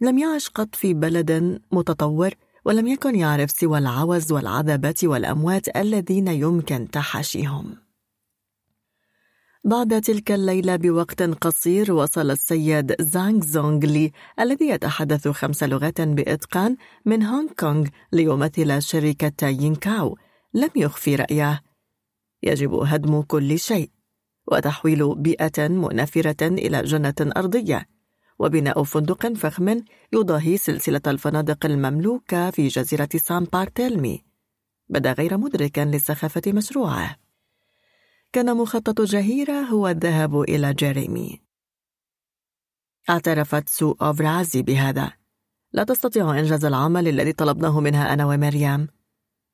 لم 0.00 0.18
يعش 0.18 0.48
قط 0.48 0.74
في 0.74 0.94
بلد 0.94 1.60
متطور 1.72 2.34
ولم 2.64 2.86
يكن 2.86 3.14
يعرف 3.14 3.50
سوى 3.50 3.78
العوز 3.78 4.32
والعذبات 4.32 5.04
والأموات 5.04 5.76
الذين 5.76 6.28
يمكن 6.28 6.90
تحاشيهم 6.90 7.87
بعد 9.64 10.00
تلك 10.00 10.32
الليلة 10.32 10.76
بوقت 10.76 11.22
قصير 11.22 11.92
وصل 11.92 12.30
السيد 12.30 13.02
زانغ 13.02 13.44
زونغ 13.44 13.86
لي 13.86 14.12
الذي 14.40 14.68
يتحدث 14.68 15.28
خمس 15.28 15.62
لغات 15.62 16.00
بإتقان 16.00 16.76
من 17.04 17.22
هونغ 17.22 17.48
كونغ 17.58 17.88
ليمثل 18.12 18.82
شركة 18.82 19.46
ينكاو 19.48 20.16
لم 20.54 20.70
يخفي 20.76 21.16
رأيه. 21.16 21.62
يجب 22.42 22.74
هدم 22.74 23.22
كل 23.22 23.58
شيء 23.58 23.90
وتحويل 24.46 25.14
بيئة 25.14 25.68
منافرة 25.68 26.46
إلى 26.46 26.82
جنة 26.82 27.32
أرضية 27.36 27.86
وبناء 28.38 28.82
فندق 28.82 29.32
فخم 29.32 29.82
يضاهي 30.12 30.56
سلسلة 30.56 31.02
الفنادق 31.06 31.66
المملوكة 31.66 32.50
في 32.50 32.68
جزيرة 32.68 33.08
سان 33.16 33.44
بارتيلمي 33.44 34.24
بدا 34.88 35.12
غير 35.12 35.38
مدركا 35.38 35.80
لسخافة 35.84 36.42
مشروعه. 36.46 37.27
كان 38.32 38.56
مخطط 38.56 39.00
جهيرة 39.00 39.60
هو 39.60 39.88
الذهاب 39.88 40.40
إلى 40.40 40.74
جيريمي. 40.74 41.42
اعترفت 43.10 43.68
سو 43.68 43.92
أوفرازي 44.02 44.62
بهذا. 44.62 45.12
لا 45.72 45.84
تستطيع 45.84 46.38
إنجاز 46.38 46.64
العمل 46.64 47.08
الذي 47.08 47.32
طلبناه 47.32 47.80
منها 47.80 48.12
أنا 48.12 48.26
ومريم. 48.26 48.88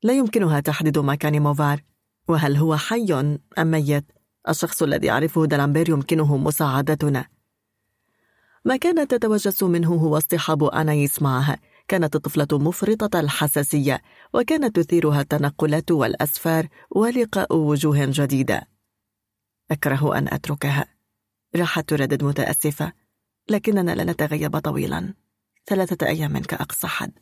لا 0.03 0.13
يمكنها 0.13 0.61
تحديد 0.61 0.99
مكان 0.99 1.43
موفار. 1.43 1.83
وهل 2.29 2.57
هو 2.57 2.77
حي 2.77 3.13
أم 3.59 3.71
ميت؟ 3.71 4.05
الشخص 4.49 4.83
الذي 4.83 5.07
يعرفه 5.07 5.47
دالامبير 5.47 5.91
يمكنه 5.91 6.37
مساعدتنا. 6.37 7.29
ما 8.65 8.77
كانت 8.77 9.15
تتوجس 9.15 9.63
منه 9.63 9.95
هو 9.95 10.17
اصطحاب 10.17 10.65
أنايس 10.65 11.23
معها 11.23 11.59
كانت 11.89 12.17
الطفلة 12.17 12.47
مفرطة 12.53 13.21
الحساسية 13.21 14.03
وكانت 14.35 14.81
تثيرها 14.81 15.21
التنقلات 15.21 15.91
والأسفار 15.91 16.69
ولقاء 16.91 17.57
وجوه 17.57 17.99
جديدة. 18.01 18.69
أكره 19.71 20.19
أن 20.19 20.29
أتركها. 20.29 20.95
راحت 21.57 21.89
تردد 21.89 22.25
متأسفة 22.25 22.93
لكننا 23.49 23.95
لن 24.03 24.11
نتغيب 24.11 24.59
طويلا. 24.59 25.15
ثلاثة 25.67 26.07
أيام 26.07 26.39
كأقصى 26.39 26.87
حد. 26.87 27.13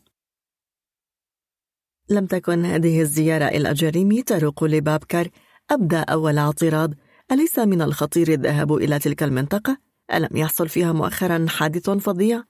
لم 2.08 2.26
تكن 2.26 2.64
هذه 2.64 3.00
الزيارة 3.00 3.44
إلى 3.44 3.72
جريمي 3.72 4.22
تروق 4.22 4.64
لبابكر. 4.64 5.28
أبدى 5.70 5.96
أول 5.96 6.38
اعتراض 6.38 6.94
أليس 7.32 7.58
من 7.58 7.82
الخطير 7.82 8.32
الذهاب 8.32 8.72
إلى 8.72 8.98
تلك 8.98 9.22
المنطقة؟ 9.22 9.78
ألم 10.14 10.36
يحصل 10.36 10.68
فيها 10.68 10.92
مؤخرا 10.92 11.46
حادث 11.48 11.90
فظيع؟ 11.90 12.44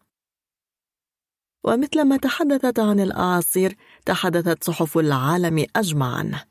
ومثلما 1.65 2.17
تحدثت 2.17 2.79
عن 2.79 3.01
الأعاصير 3.01 3.77
تحدثت 4.07 4.65
صحف 4.65 4.99
العالم 4.99 5.67
أجمع 5.77 6.17
عنه 6.17 6.43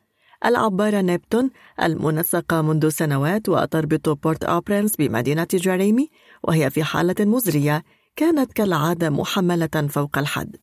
العبارة 0.46 1.02
نيبتون 1.02 1.50
المنسقة 1.84 2.62
منذ 2.62 2.90
سنوات 2.90 3.50
وتربط 3.50 4.10
بورت 4.10 4.44
أوبرنس 4.44 4.96
بمدينة 4.96 5.48
جريمي 5.54 6.10
وهي 6.44 6.70
في 6.70 6.84
حالة 6.84 7.16
مزرية 7.20 7.84
كانت 8.16 8.54
كالعادة 8.54 9.10
محملة 9.10 9.88
فوق 9.90 10.18
الحد. 10.18 10.56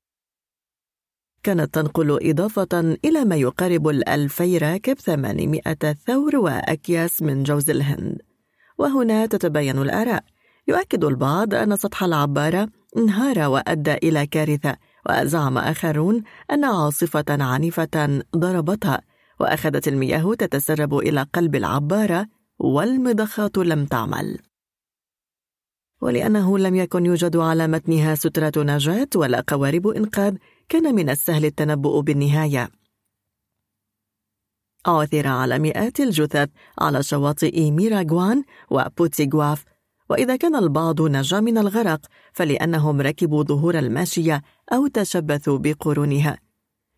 كانت 1.43 1.75
تنقل 1.75 2.19
إضافة 2.31 2.99
إلى 3.05 3.25
ما 3.25 3.37
يقارب 3.37 3.89
الألفي 3.89 4.59
راكب 4.59 4.99
ثمانمائة 4.99 5.93
ثور 6.07 6.37
وأكياس 6.37 7.23
من 7.23 7.43
جوز 7.43 7.71
الهند. 7.71 8.19
وهنا 8.79 9.27
تتبين 9.27 9.79
الآراء. 9.79 10.25
يؤكد 10.69 11.05
البعض 11.05 11.55
أن 11.55 11.77
سطح 11.77 12.05
العبارة 12.05 12.69
انهار 12.97 13.38
وأدى 13.38 13.94
إلى 13.94 14.26
كارثة 14.26 14.76
وزعم 15.10 15.58
آخرون 15.58 16.22
أن 16.51 16.65
عاصفة 16.65 17.24
عنيفة 17.28 18.22
ضربتها 18.37 19.01
وأخذت 19.40 19.88
المياه 19.88 20.35
تتسرب 20.35 20.94
إلى 20.99 21.22
قلب 21.22 21.56
العبارة 21.56 22.26
والمضخات 22.58 23.58
لم 23.58 23.87
تعمل. 23.87 24.38
ولأنه 26.01 26.58
لم 26.58 26.74
يكن 26.74 27.06
يوجد 27.06 27.37
على 27.37 27.67
متنها 27.67 28.15
سترة 28.15 28.53
نجاة 28.56 29.08
ولا 29.15 29.44
قوارب 29.49 29.87
إنقاذ 29.87 30.37
كان 30.69 30.94
من 30.94 31.10
السهل 31.10 31.44
التنبؤ 31.44 32.01
بالنهاية. 32.01 32.71
عثر 34.87 35.26
على 35.26 35.58
مئات 35.58 36.01
الجثث 36.01 36.49
على 36.78 37.03
شواطئ 37.03 37.71
ميراغوان 37.71 38.44
وبوتيغواف 38.71 39.65
وإذا 40.08 40.37
كان 40.37 40.57
البعض 40.57 41.03
نجا 41.03 41.41
من 41.41 41.58
الغرق 41.58 42.01
فلأنهم 42.33 43.01
ركبوا 43.01 43.42
ظهور 43.42 43.78
الماشية 43.78 44.42
أو 44.73 44.87
تشبثوا 44.87 45.58
بقرونها. 45.58 46.39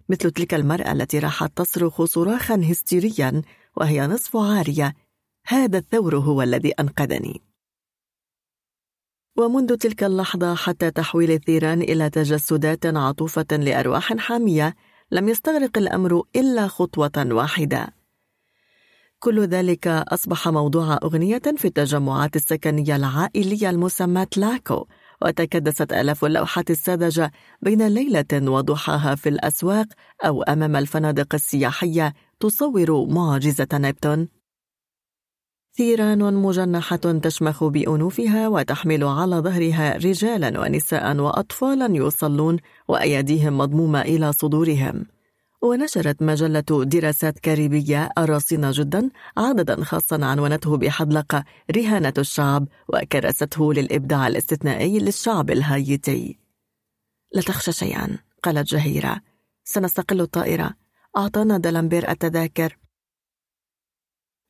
مثل 0.09 0.31
تلك 0.31 0.55
المرأة 0.55 0.93
التي 0.93 1.19
راحت 1.19 1.53
تصرخ 1.57 2.05
صراخا 2.05 2.61
هستيريا 2.65 3.43
وهي 3.77 4.07
نصف 4.07 4.37
عارية. 4.37 4.95
هذا 5.47 5.79
الثور 5.79 6.17
هو 6.17 6.43
الذي 6.43 6.73
أنقذني. 6.73 7.41
ومنذ 9.39 9.77
تلك 9.77 10.05
اللحظة 10.05 10.55
حتى 10.55 10.91
تحويل 10.91 11.31
الثيران 11.31 11.83
إلى 11.83 12.11
تجسدات 12.11 12.87
عطوفة 12.87 13.47
لأرواح 13.53 14.17
حامية 14.17 14.75
لم 15.11 15.29
يستغرق 15.29 15.79
الأمر 15.79 16.23
إلا 16.37 16.69
خطوة 16.69 17.27
واحدة. 17.31 18.00
كل 19.23 19.41
ذلك 19.41 19.89
أصبح 19.89 20.49
موضوع 20.49 20.99
أغنية 21.03 21.43
في 21.57 21.65
التجمعات 21.65 22.37
السكنية 22.37 22.97
العائلية 22.97 23.71
المسمى 23.71 24.27
لاكو. 24.37 24.87
وتكدست 25.23 25.93
آلاف 25.93 26.25
اللوحات 26.25 26.71
الساذجة 26.71 27.33
بين 27.63 27.87
ليلة 27.87 28.51
وضحاها 28.51 29.15
في 29.15 29.29
الأسواق 29.29 29.87
أو 30.25 30.43
أمام 30.43 30.77
الفنادق 30.77 31.35
السياحية 31.35 32.15
تصور 32.41 33.07
معجزة 33.09 33.69
نبتون. 33.75 34.29
ثيران 35.77 36.35
مجنحة 36.35 36.97
تشمخ 36.97 37.65
بأنوفها 37.65 38.49
وتحمل 38.49 39.05
على 39.05 39.37
ظهرها 39.37 39.97
رجالا 39.97 40.61
ونساء 40.61 41.17
وأطفالا 41.17 41.97
يصلون 41.97 42.57
وأيديهم 42.89 43.59
مضمومة 43.59 44.01
إلى 44.01 44.33
صدورهم. 44.33 45.07
ونشرت 45.63 46.23
مجلة 46.23 46.85
دراسات 46.85 47.39
كاريبية 47.39 48.11
الرصينة 48.19 48.71
جدا 48.75 49.11
عددا 49.37 49.85
خاصا 49.85 50.25
عنونته 50.25 50.77
بحدلقة 50.77 51.45
رهانة 51.77 52.15
الشعب 52.19 52.69
وكرسته 52.89 53.73
للإبداع 53.73 54.27
الاستثنائي 54.27 54.99
للشعب 54.99 55.51
الهايتي. 55.51 56.39
لا 57.33 57.43
تخشى 57.43 57.73
شيئا 57.73 58.19
قالت 58.43 58.69
جهيرة. 58.69 59.21
سنستقل 59.65 60.21
الطائرة. 60.21 60.75
أعطانا 61.17 61.59
دلمبير 61.59 62.11
التذاكر. 62.11 62.79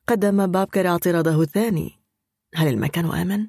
قدم 0.08 0.46
بابكر 0.46 0.88
اعتراضه 0.88 1.42
الثاني. 1.42 1.90
هل 2.54 2.68
المكان 2.68 3.04
آمن؟ 3.04 3.48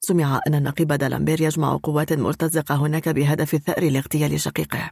سمع 0.00 0.40
أن 0.46 0.54
النقيب 0.54 0.92
دلمبير 0.92 1.40
يجمع 1.40 1.76
قوات 1.82 2.12
مرتزقة 2.12 2.74
هناك 2.74 3.08
بهدف 3.08 3.54
الثأر 3.54 3.84
لاغتيال 3.84 4.40
شقيقه. 4.40 4.90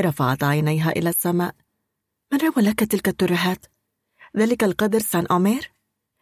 رفعت 0.00 0.44
عينيها 0.44 0.90
إلى 0.90 1.08
السماء. 1.08 1.54
من 2.32 2.38
روى 2.38 2.64
لك 2.64 2.80
تلك 2.80 3.08
الترهات؟ 3.08 3.66
ذلك 4.36 4.64
القدر 4.64 4.98
سان 4.98 5.26
أمير؟ 5.30 5.72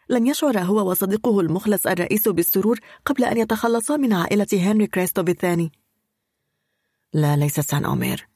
لن 0.08 0.26
يشعر 0.26 0.58
هو 0.58 0.90
وصديقه 0.90 1.40
المخلص 1.40 1.86
الرئيس 1.86 2.28
بالسرور 2.28 2.80
قبل 3.04 3.24
أن 3.24 3.38
يتخلصا 3.38 3.96
من 3.96 4.12
عائلة 4.12 4.46
هنري 4.52 4.86
كريستوف 4.86 5.28
الثاني. 5.28 5.72
لا 7.12 7.36
ليس 7.36 7.60
سان 7.60 7.84
أمير 7.84 8.28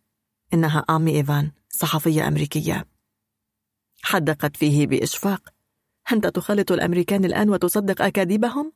إنها 0.55 0.85
عمي 0.89 1.17
إيفان 1.17 1.51
صحفية 1.69 2.29
أمريكية. 2.29 2.87
حدقت 4.03 4.57
فيه 4.57 4.87
بإشفاق. 4.87 5.55
أنت 6.13 6.27
تخلط 6.27 6.73
الأمريكان 6.73 7.25
الآن 7.25 7.51
وتصدق 7.51 8.03
أكاذيبهم؟ 8.03 8.73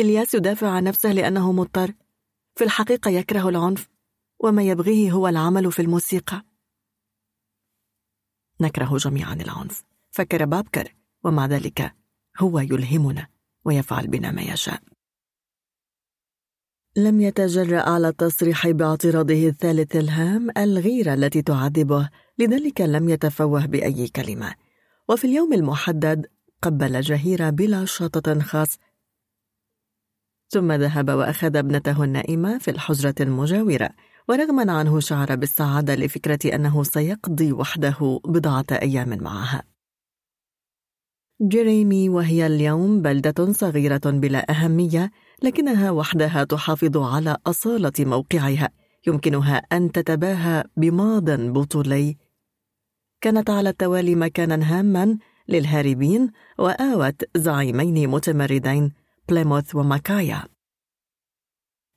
إلياس 0.00 0.34
يدافع 0.34 0.68
عن 0.68 0.84
نفسه 0.84 1.12
لأنه 1.12 1.52
مضطر. 1.52 1.92
في 2.56 2.64
الحقيقة 2.64 3.10
يكره 3.10 3.48
العنف. 3.48 3.88
وما 4.40 4.62
يبغيه 4.62 5.12
هو 5.12 5.28
العمل 5.28 5.72
في 5.72 5.82
الموسيقى. 5.82 6.42
نكره 8.60 8.96
جميعا 8.96 9.34
العنف. 9.34 9.84
فكر 10.10 10.44
بابكر 10.44 10.94
ومع 11.24 11.46
ذلك 11.46 11.94
هو 12.38 12.58
يلهمنا 12.58 13.28
ويفعل 13.64 14.06
بنا 14.06 14.30
ما 14.30 14.42
يشاء. 14.42 14.82
لم 16.96 17.20
يتجرأ 17.20 17.80
على 17.90 18.08
التصريح 18.08 18.68
باعتراضه 18.68 19.48
الثالث 19.48 19.96
الهام 19.96 20.50
الغيرة 20.56 21.14
التي 21.14 21.42
تعذبه 21.42 22.10
لذلك 22.38 22.80
لم 22.80 23.08
يتفوه 23.08 23.66
بأي 23.66 24.08
كلمة. 24.08 24.54
وفي 25.08 25.26
اليوم 25.26 25.52
المحدد 25.52 26.26
قبل 26.62 27.00
جهيرة 27.00 27.50
بلا 27.50 27.84
شاطة 27.84 28.40
خاص. 28.40 28.78
ثم 30.48 30.72
ذهب 30.72 31.10
وأخذ 31.10 31.56
ابنته 31.56 32.04
النائمة 32.04 32.58
في 32.58 32.70
الحجرة 32.70 33.14
المجاورة. 33.20 33.90
ورغما 34.28 34.72
عنه 34.72 35.00
شعر 35.00 35.34
بالسعادة 35.34 35.94
لفكرة 35.94 36.54
أنه 36.54 36.82
سيقضي 36.82 37.52
وحده 37.52 38.20
بضعة 38.24 38.66
أيام 38.72 39.22
معها. 39.22 39.62
جيريمي 41.42 42.08
وهي 42.08 42.46
اليوم 42.46 43.02
بلدة 43.02 43.52
صغيرة 43.52 44.00
بلا 44.04 44.50
أهمية 44.50 45.10
لكنها 45.42 45.90
وحدها 45.90 46.44
تحافظ 46.44 46.96
على 46.96 47.36
أصالة 47.46 47.92
موقعها. 47.98 48.70
يمكنها 49.06 49.56
أن 49.56 49.92
تتباهى 49.92 50.64
بماض 50.76 51.30
بطولي. 51.30 52.16
كانت 53.20 53.50
على 53.50 53.68
التوالي 53.68 54.14
مكانا 54.14 54.78
هاما 54.78 55.18
للهاربين 55.48 56.30
وآوت 56.58 57.24
زعيمين 57.36 58.08
متمردين 58.08 58.92
بليموث 59.28 59.74
وماكايا. 59.74 60.57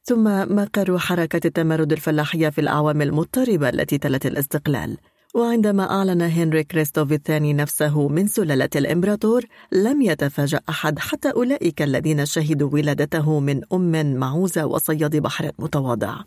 ثم 0.04 0.56
مقر 0.56 0.98
حركة 0.98 1.48
التمرد 1.48 1.92
الفلاحية 1.92 2.50
في 2.50 2.62
الأعوام 2.62 3.02
المضطربة 3.02 3.70
التي 3.70 3.98
تلت 3.98 4.26
الاستقلال. 4.26 4.98
وعندما 5.36 5.92
أعلن 5.92 6.22
هنري 6.22 6.64
كريستوف 6.64 7.12
الثاني 7.12 7.54
نفسه 7.54 8.08
من 8.08 8.28
سلالة 8.28 8.70
الإمبراطور 8.76 9.46
لم 9.72 10.02
يتفاجأ 10.02 10.60
أحد 10.70 11.00
حتى 11.00 11.32
أولئك 11.32 11.82
الذين 11.82 12.26
شهدوا 12.26 12.70
ولادته 12.70 13.40
من 13.40 13.62
أم 13.74 14.16
معوزة 14.16 14.66
وصياد 14.66 15.16
بحر 15.16 15.52
متواضع. 15.60 16.24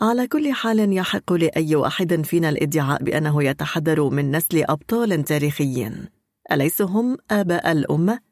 على 0.00 0.26
كل 0.26 0.52
حال 0.52 0.92
يحق 0.92 1.32
لأي 1.32 1.76
واحد 1.76 2.24
فينا 2.24 2.48
الادعاء 2.48 3.02
بأنه 3.02 3.44
يتحدر 3.44 4.08
من 4.08 4.36
نسل 4.36 4.64
أبطال 4.64 5.24
تاريخيين. 5.24 6.08
أليسوا 6.52 6.86
هم 6.86 7.16
آباء 7.30 7.72
الأمة؟ 7.72 8.25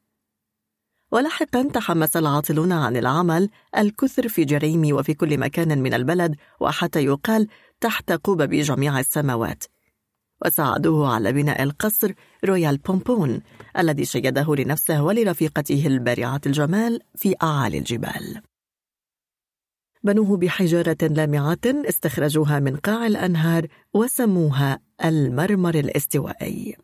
ولاحقا 1.13 1.63
تحمس 1.63 2.17
العاطلون 2.17 2.73
عن 2.73 2.97
العمل 2.97 3.51
الكثر 3.79 4.29
في 4.29 4.45
جريمي 4.45 4.93
وفي 4.93 5.15
كل 5.15 5.39
مكان 5.39 5.79
من 5.79 5.95
البلد 5.95 6.37
وحتى 6.61 7.05
يقال 7.05 7.49
تحت 7.81 8.13
قبب 8.13 8.51
جميع 8.51 9.01
السماوات. 9.01 9.65
وساعدوه 10.45 11.15
على 11.15 11.33
بناء 11.33 11.63
القصر 11.63 12.13
رويال 12.45 12.77
بومبون 12.77 13.41
الذي 13.79 14.05
شيده 14.05 14.55
لنفسه 14.55 15.03
ولرفيقته 15.03 15.87
البارعة 15.87 16.41
الجمال 16.47 17.01
في 17.15 17.35
أعالي 17.43 17.79
الجبال. 17.79 18.43
بنوه 20.03 20.37
بحجارة 20.37 20.97
لامعة 21.03 21.59
استخرجوها 21.67 22.59
من 22.59 22.77
قاع 22.77 23.07
الأنهار 23.07 23.67
وسموها 23.95 24.81
المرمر 25.05 25.75
الاستوائي. 25.75 26.77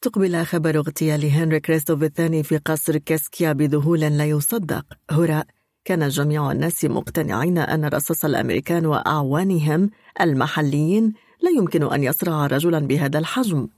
استقبل 0.00 0.44
خبر 0.44 0.78
اغتيال 0.78 1.24
هنري 1.24 1.60
كريستوف 1.60 2.02
الثاني 2.02 2.42
في 2.42 2.56
قصر 2.56 2.96
كاسكيا 2.98 3.52
بذهول 3.52 4.00
لا 4.00 4.24
يصدق. 4.24 4.84
هراء 5.10 5.46
كان 5.84 6.08
جميع 6.08 6.52
الناس 6.52 6.84
مقتنعين 6.84 7.58
أن 7.58 7.84
رصاص 7.84 8.24
الأمريكان 8.24 8.86
وأعوانهم 8.86 9.90
المحليين 10.20 11.12
لا 11.42 11.50
يمكن 11.50 11.92
أن 11.92 12.02
يصرع 12.02 12.46
رجلا 12.46 12.78
بهذا 12.78 13.18
الحجم. 13.18 13.68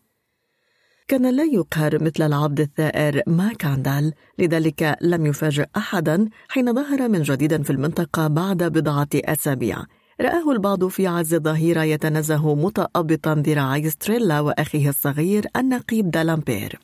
كان 1.08 1.36
لا 1.36 1.44
يقهر 1.44 2.02
مثل 2.02 2.22
العبد 2.22 2.60
الثائر 2.60 3.22
ما 3.26 3.52
كاندال 3.52 4.12
لذلك 4.38 4.96
لم 5.00 5.26
يفاجئ 5.26 5.66
أحدا 5.76 6.28
حين 6.48 6.74
ظهر 6.74 7.08
من 7.08 7.22
جديد 7.22 7.62
في 7.62 7.70
المنطقة 7.70 8.28
بعد 8.28 8.62
بضعة 8.62 9.08
أسابيع. 9.14 9.84
رآه 10.22 10.52
البعض 10.52 10.86
في 10.86 11.06
عز 11.06 11.34
الظهيرة 11.34 11.82
يتنزه 11.82 12.54
متأبطا 12.54 13.34
ذراعي 13.34 13.90
ستريلا 13.90 14.40
وأخيه 14.40 14.88
الصغير 14.88 15.46
النقيب 15.56 16.10
دالامبير. 16.10 16.78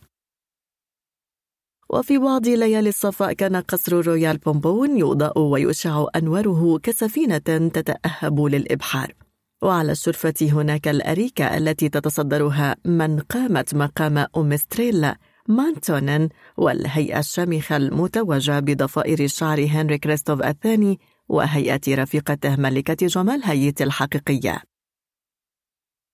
وفي 1.91 2.19
بعض 2.19 2.49
ليالي 2.49 2.89
الصفاء 2.89 3.33
كان 3.33 3.57
قصر 3.57 4.07
رويال 4.07 4.39
بومبون 4.39 4.99
يضاء 4.99 5.39
ويشع 5.39 6.07
أنواره 6.17 6.79
كسفينة 6.79 7.39
تتأهب 7.69 8.41
للإبحار. 8.41 9.15
وعلى 9.63 9.93
الشرفة 9.93 10.35
هناك 10.43 10.89
الأريكة 10.89 11.57
التي 11.57 11.89
تتصدرها 11.89 12.77
من 12.85 13.21
قامت 13.21 13.75
مقام 13.75 14.27
أم 14.37 14.57
ستريلا 14.57 15.17
مانتونن 15.49 16.29
والهيئة 16.57 17.19
الشامخة 17.19 17.77
المتوجة 17.77 18.61
بضفائر 18.61 19.27
شعر 19.27 19.67
هنري 19.67 19.99
كريستوف 19.99 20.43
الثاني 20.43 20.99
وهيئة 21.29 21.81
رفيقته 21.89 22.57
ملكة 22.57 23.07
جمال 23.07 23.45
هيت 23.45 23.83
الحقيقية. 23.83 24.63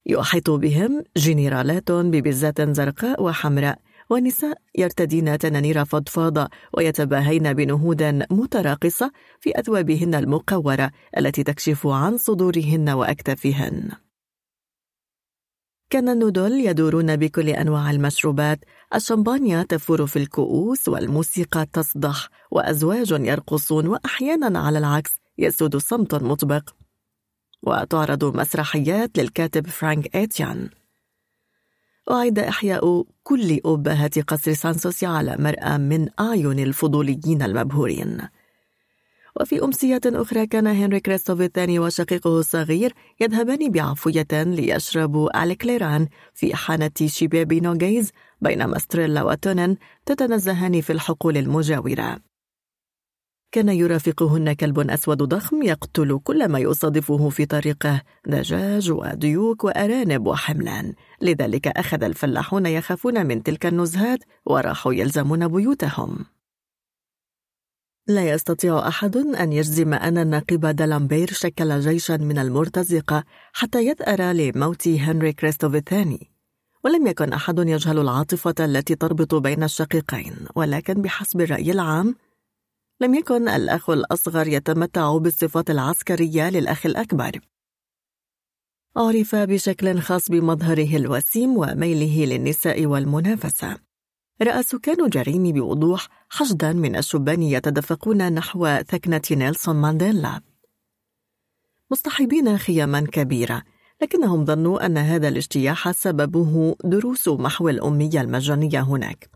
يحيط 0.06 0.50
بهم 0.50 1.04
جنرالات 1.16 1.92
ببزات 1.92 2.60
زرقاء 2.60 3.22
وحمراء 3.22 3.78
ونساء 4.10 4.58
يرتدين 4.78 5.38
تنانير 5.38 5.84
فضفاضة 5.84 6.48
ويتباهين 6.72 7.52
بنهود 7.52 8.02
متراقصة 8.30 9.12
في 9.40 9.60
أثوابهن 9.60 10.14
المقورة 10.14 10.90
التي 11.18 11.42
تكشف 11.42 11.86
عن 11.86 12.16
صدورهن 12.18 12.88
وأكتافهن. 12.88 13.90
كان 15.90 16.08
الندل 16.08 16.52
يدورون 16.52 17.16
بكل 17.16 17.48
أنواع 17.48 17.90
المشروبات 17.90 18.58
الشمبانيا 18.94 19.62
تفور 19.62 20.06
في 20.06 20.16
الكؤوس 20.16 20.88
والموسيقى 20.88 21.66
تصدح 21.72 22.28
وأزواج 22.50 23.10
يرقصون 23.10 23.86
وأحيانا 23.86 24.58
على 24.58 24.78
العكس 24.78 25.10
يسود 25.38 25.76
صمت 25.76 26.14
مطبق. 26.14 26.70
وتعرض 27.62 28.36
مسرحيات 28.36 29.18
للكاتب 29.18 29.66
فرانك 29.66 30.16
إيتيان 30.16 30.70
أعيد 32.10 32.38
إحياء 32.38 33.04
كل 33.22 33.60
أبهاء 33.64 34.18
قصر 34.18 34.52
سانسوسي 34.52 35.06
على 35.06 35.36
مرأى 35.36 35.78
من 35.78 36.08
أعين 36.20 36.58
الفضوليين 36.58 37.42
المبهورين. 37.42 38.28
وفي 39.40 39.64
أمسية 39.64 40.00
أخرى 40.06 40.46
كان 40.46 40.66
هنري 40.66 41.00
كريستوف 41.00 41.40
الثاني 41.40 41.78
وشقيقه 41.78 42.38
الصغير 42.38 42.94
يذهبان 43.20 43.70
بعفوية 43.70 44.26
ليشربوا 44.32 45.44
الكليران 45.44 46.08
في 46.34 46.54
حانة 46.54 46.90
شباب 47.06 47.52
نوغيز 47.52 48.10
بينما 48.40 48.78
ستريلا 48.78 49.22
وتونن 49.22 49.76
تتنزهان 50.06 50.80
في 50.80 50.92
الحقول 50.92 51.36
المجاورة. 51.36 52.18
كان 53.52 53.68
يرافقهن 53.68 54.52
كلب 54.52 54.90
أسود 54.90 55.22
ضخم 55.22 55.62
يقتل 55.62 56.20
كل 56.24 56.48
ما 56.48 56.58
يصادفه 56.58 57.28
في 57.28 57.46
طريقه 57.46 58.02
دجاج 58.26 58.90
وديوك 58.90 59.64
وأرانب 59.64 60.26
وحملان. 60.26 60.94
لذلك 61.20 61.68
أخذ 61.68 62.04
الفلاحون 62.04 62.66
يخافون 62.66 63.26
من 63.26 63.42
تلك 63.42 63.66
النزهات 63.66 64.18
وراحوا 64.46 64.94
يلزمون 64.94 65.48
بيوتهم. 65.48 66.33
لا 68.06 68.30
يستطيع 68.30 68.88
أحد 68.88 69.16
أن 69.16 69.52
يجزم 69.52 69.94
أن 69.94 70.18
الناقب 70.18 70.66
دالامبير 70.66 71.32
شكل 71.32 71.80
جيشا 71.80 72.12
من 72.16 72.38
المرتزقة 72.38 73.24
حتى 73.52 73.78
يثأر 73.78 74.22
لموت 74.22 74.88
هنري 74.88 75.32
كريستوف 75.32 75.74
الثاني. 75.74 76.30
ولم 76.84 77.06
يكن 77.06 77.32
أحد 77.32 77.58
يجهل 77.58 77.98
العاطفة 77.98 78.54
التي 78.60 78.94
تربط 78.94 79.34
بين 79.34 79.62
الشقيقين 79.62 80.36
ولكن 80.54 80.94
بحسب 81.02 81.40
الرأي 81.40 81.70
العام 81.70 82.14
لم 83.00 83.14
يكن 83.14 83.48
الأخ 83.48 83.90
الأصغر 83.90 84.48
يتمتع 84.48 85.16
بالصفات 85.16 85.70
العسكرية 85.70 86.50
للأخ 86.50 86.86
الأكبر. 86.86 87.40
عرف 88.96 89.34
بشكل 89.34 90.00
خاص 90.00 90.30
بمظهره 90.30 90.96
الوسيم 90.96 91.56
وميله 91.56 92.24
للنساء 92.24 92.86
والمنافسة. 92.86 93.76
رأى 94.42 94.62
سكان 94.62 95.08
جريمي 95.08 95.52
بوضوح 95.52 96.08
حشدا 96.28 96.72
من 96.72 96.96
الشبان 96.96 97.42
يتدفقون 97.42 98.32
نحو 98.32 98.82
ثكنة 98.88 99.22
نيلسون 99.30 99.76
مانديلا 99.76 100.40
مصطحبين 101.90 102.58
خياما 102.58 103.00
كبيرة 103.00 103.62
لكنهم 104.02 104.44
ظنوا 104.44 104.86
أن 104.86 104.98
هذا 104.98 105.28
الاجتياح 105.28 105.90
سببه 105.90 106.76
دروس 106.84 107.28
محو 107.28 107.68
الأمية 107.68 108.20
المجانية 108.20 108.80
هناك 108.80 109.30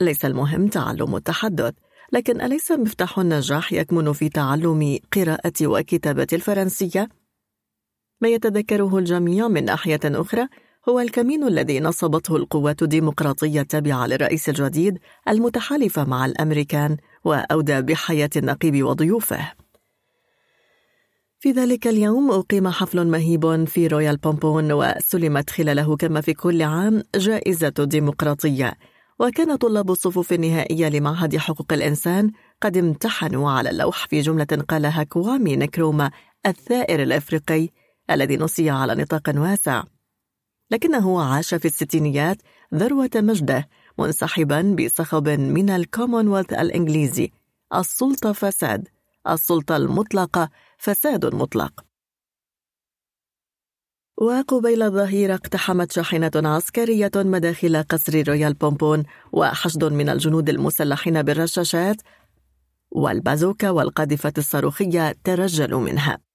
ليس 0.00 0.24
المهم 0.24 0.68
تعلم 0.68 1.16
التحدث 1.16 1.74
لكن 2.12 2.40
أليس 2.40 2.72
مفتاح 2.72 3.18
النجاح 3.18 3.72
يكمن 3.72 4.12
في 4.12 4.28
تعلم 4.28 4.98
قراءة 5.12 5.52
وكتابة 5.62 6.26
الفرنسية؟ 6.32 7.08
ما 8.20 8.28
يتذكره 8.28 8.98
الجميع 8.98 9.48
من 9.48 9.64
ناحية 9.64 10.00
أخرى 10.04 10.48
هو 10.88 11.00
الكمين 11.00 11.44
الذي 11.44 11.80
نصبته 11.80 12.36
القوات 12.36 12.82
الديمقراطية 12.82 13.60
التابعة 13.60 14.06
للرئيس 14.06 14.48
الجديد 14.48 14.98
المتحالفة 15.28 16.04
مع 16.04 16.26
الأمريكان 16.26 16.96
وأودى 17.24 17.82
بحياة 17.82 18.30
النقيب 18.36 18.84
وضيوفه. 18.84 19.52
في 21.40 21.50
ذلك 21.50 21.86
اليوم 21.86 22.30
أقيم 22.30 22.68
حفل 22.68 23.06
مهيب 23.06 23.64
في 23.64 23.86
رويال 23.86 24.16
بومبون 24.16 24.72
وسلمت 24.72 25.50
خلاله 25.50 25.96
كما 25.96 26.20
في 26.20 26.34
كل 26.34 26.62
عام 26.62 27.02
جائزة 27.14 27.72
الديمقراطية 27.78 28.74
وكان 29.18 29.56
طلاب 29.56 29.90
الصفوف 29.90 30.32
النهائية 30.32 30.88
لمعهد 30.88 31.36
حقوق 31.36 31.72
الإنسان 31.72 32.30
قد 32.62 32.76
امتحنوا 32.76 33.50
على 33.50 33.70
اللوح 33.70 34.06
في 34.06 34.20
جملة 34.20 34.64
قالها 34.68 35.02
كوامي 35.02 35.56
نكروما 35.56 36.10
الثائر 36.46 37.02
الأفريقي 37.02 37.68
الذي 38.10 38.36
نسي 38.36 38.70
على 38.70 38.94
نطاق 38.94 39.32
واسع 39.36 39.82
لكنه 40.70 41.22
عاش 41.22 41.54
في 41.54 41.64
الستينيات 41.64 42.36
ذروة 42.74 43.10
مجده 43.16 43.68
منسحبا 43.98 44.76
بصخب 44.78 45.28
من 45.28 45.70
الكومنولث 45.70 46.52
الإنجليزي 46.52 47.30
السلطة 47.74 48.32
فساد 48.32 48.88
السلطة 49.28 49.76
المطلقة 49.76 50.50
فساد 50.78 51.34
مطلق. 51.34 51.84
وقبيل 54.16 54.82
الظهيرة 54.82 55.34
اقتحمت 55.34 55.92
شاحنة 55.92 56.30
عسكرية 56.36 57.10
مداخل 57.16 57.82
قصر 57.82 58.22
رويال 58.28 58.54
بومبون 58.54 59.02
وحشد 59.32 59.84
من 59.84 60.08
الجنود 60.08 60.48
المسلحين 60.48 61.22
بالرشاشات 61.22 61.96
والبازوكا 62.90 63.70
والقاذفة 63.70 64.32
الصاروخية 64.38 65.16
ترجلوا 65.24 65.80
منها. 65.80 66.29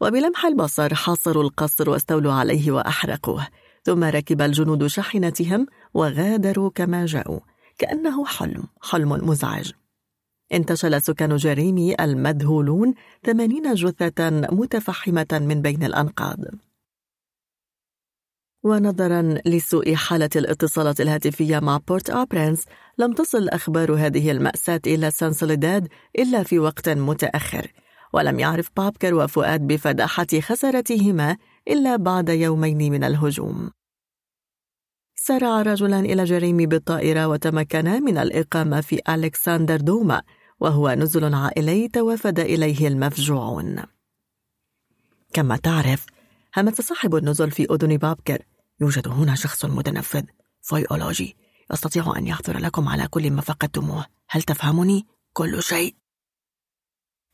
وبلمح 0.00 0.46
البصر 0.46 0.94
حاصروا 0.94 1.42
القصر 1.42 1.90
واستولوا 1.90 2.32
عليه 2.32 2.72
وأحرقوه. 2.72 3.46
ثم 3.82 4.04
ركب 4.04 4.42
الجنود 4.42 4.86
شاحنتهم 4.86 5.66
وغادروا 5.94 6.70
كما 6.70 7.06
جاءوا 7.06 7.40
كأنه 7.78 8.24
حلم 8.26 8.64
حلم 8.82 9.28
مزعج. 9.28 9.72
انتشل 10.52 11.02
سكان 11.02 11.36
جريمي 11.36 11.94
المذهولون 12.00 12.94
ثمانين 13.26 13.74
جثة 13.74 14.30
متفحمة 14.30 15.26
من 15.32 15.62
بين 15.62 15.84
الأنقاض. 15.84 16.38
ونظرا 18.62 19.34
لسوء 19.46 19.94
حالة 19.94 20.30
الاتصالات 20.36 21.00
الهاتفية 21.00 21.58
مع 21.58 21.80
بورت 21.88 22.10
أبرنس 22.10 22.64
لم 22.98 23.12
تصل 23.12 23.48
أخبار 23.48 23.94
هذه 23.94 24.30
المأساة 24.30 24.80
إلى 24.86 25.10
سان 25.10 25.32
سوليداد 25.32 25.88
إلا 26.18 26.42
في 26.42 26.58
وقت 26.58 26.88
متأخر. 26.88 27.72
ولم 28.12 28.38
يعرف 28.38 28.70
بابكر 28.76 29.14
وفؤاد 29.14 29.66
بفداحة 29.66 30.26
خسارتهما 30.40 31.36
إلا 31.68 31.96
بعد 31.96 32.28
يومين 32.28 32.92
من 32.92 33.04
الهجوم. 33.04 33.70
سارع 35.14 35.62
رجلان 35.62 36.04
إلى 36.04 36.24
جريمي 36.24 36.66
بالطائرة 36.66 37.26
وتمكنا 37.28 37.98
من 37.98 38.18
الإقامة 38.18 38.80
في 38.80 39.00
ألكسندر 39.08 39.76
دوما 39.76 40.22
وهو 40.60 40.90
نزل 40.90 41.34
عائلي 41.34 41.88
توافد 41.88 42.40
إليه 42.40 42.88
المفجوعون. 42.88 43.82
كما 45.32 45.56
تعرف 45.56 46.06
همس 46.56 46.80
صاحب 46.80 47.14
النزل 47.14 47.50
في 47.50 47.66
أذن 47.70 47.96
بابكر 47.96 48.42
يوجد 48.80 49.08
هنا 49.08 49.34
شخص 49.34 49.64
متنفذ 49.64 50.22
فيولوجي 50.62 51.36
يستطيع 51.72 52.16
أن 52.16 52.26
يحضر 52.26 52.58
لكم 52.58 52.88
على 52.88 53.08
كل 53.08 53.30
ما 53.30 53.40
فقدتموه. 53.40 54.06
هل 54.28 54.42
تفهمني؟ 54.42 55.06
كل 55.32 55.62
شيء. 55.62 55.99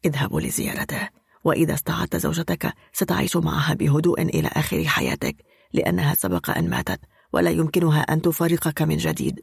اذهبوا 0.07 0.41
لزيارته. 0.41 1.09
وإذا 1.45 1.75
استعدت 1.75 2.17
زوجتك 2.17 2.73
ستعيش 2.93 3.37
معها 3.37 3.75
بهدوء 3.75 4.23
إلى 4.23 4.49
آخر 4.49 4.85
حياتك 4.85 5.37
لأنها 5.73 6.15
سبق 6.15 6.51
أن 6.59 6.71
ماتت 6.71 7.01
ولا 7.33 7.51
يمكنها 7.51 8.01
أن 8.01 8.23
تفارقك 8.23 8.83
من 8.83 8.97
جديد. 8.97 9.41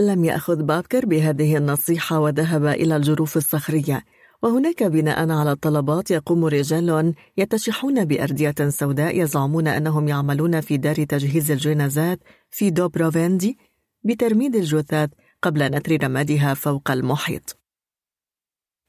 لم 0.00 0.24
يأخذ 0.24 0.62
بابكر 0.62 1.06
بهذه 1.06 1.56
النصيحة 1.56 2.18
وذهب 2.18 2.64
إلى 2.66 2.96
الجروف 2.96 3.36
الصخرية. 3.36 4.04
وهناك 4.42 4.82
بناء 4.82 5.30
على 5.30 5.52
الطلبات 5.52 6.10
يقوم 6.10 6.44
رجال 6.44 7.14
يتشحون 7.36 8.04
بأردية 8.04 8.54
سوداء 8.68 9.20
يزعمون 9.20 9.68
أنهم 9.68 10.08
يعملون 10.08 10.60
في 10.60 10.76
دار 10.76 11.04
تجهيز 11.04 11.50
الجنازات 11.50 12.18
في 12.50 12.70
دوبروفيندي 12.70 13.58
بترميد 14.04 14.56
الجثث 14.56 15.08
قبل 15.42 15.70
نثر 15.70 16.04
رمادها 16.04 16.54
فوق 16.54 16.90
المحيط. 16.90 17.65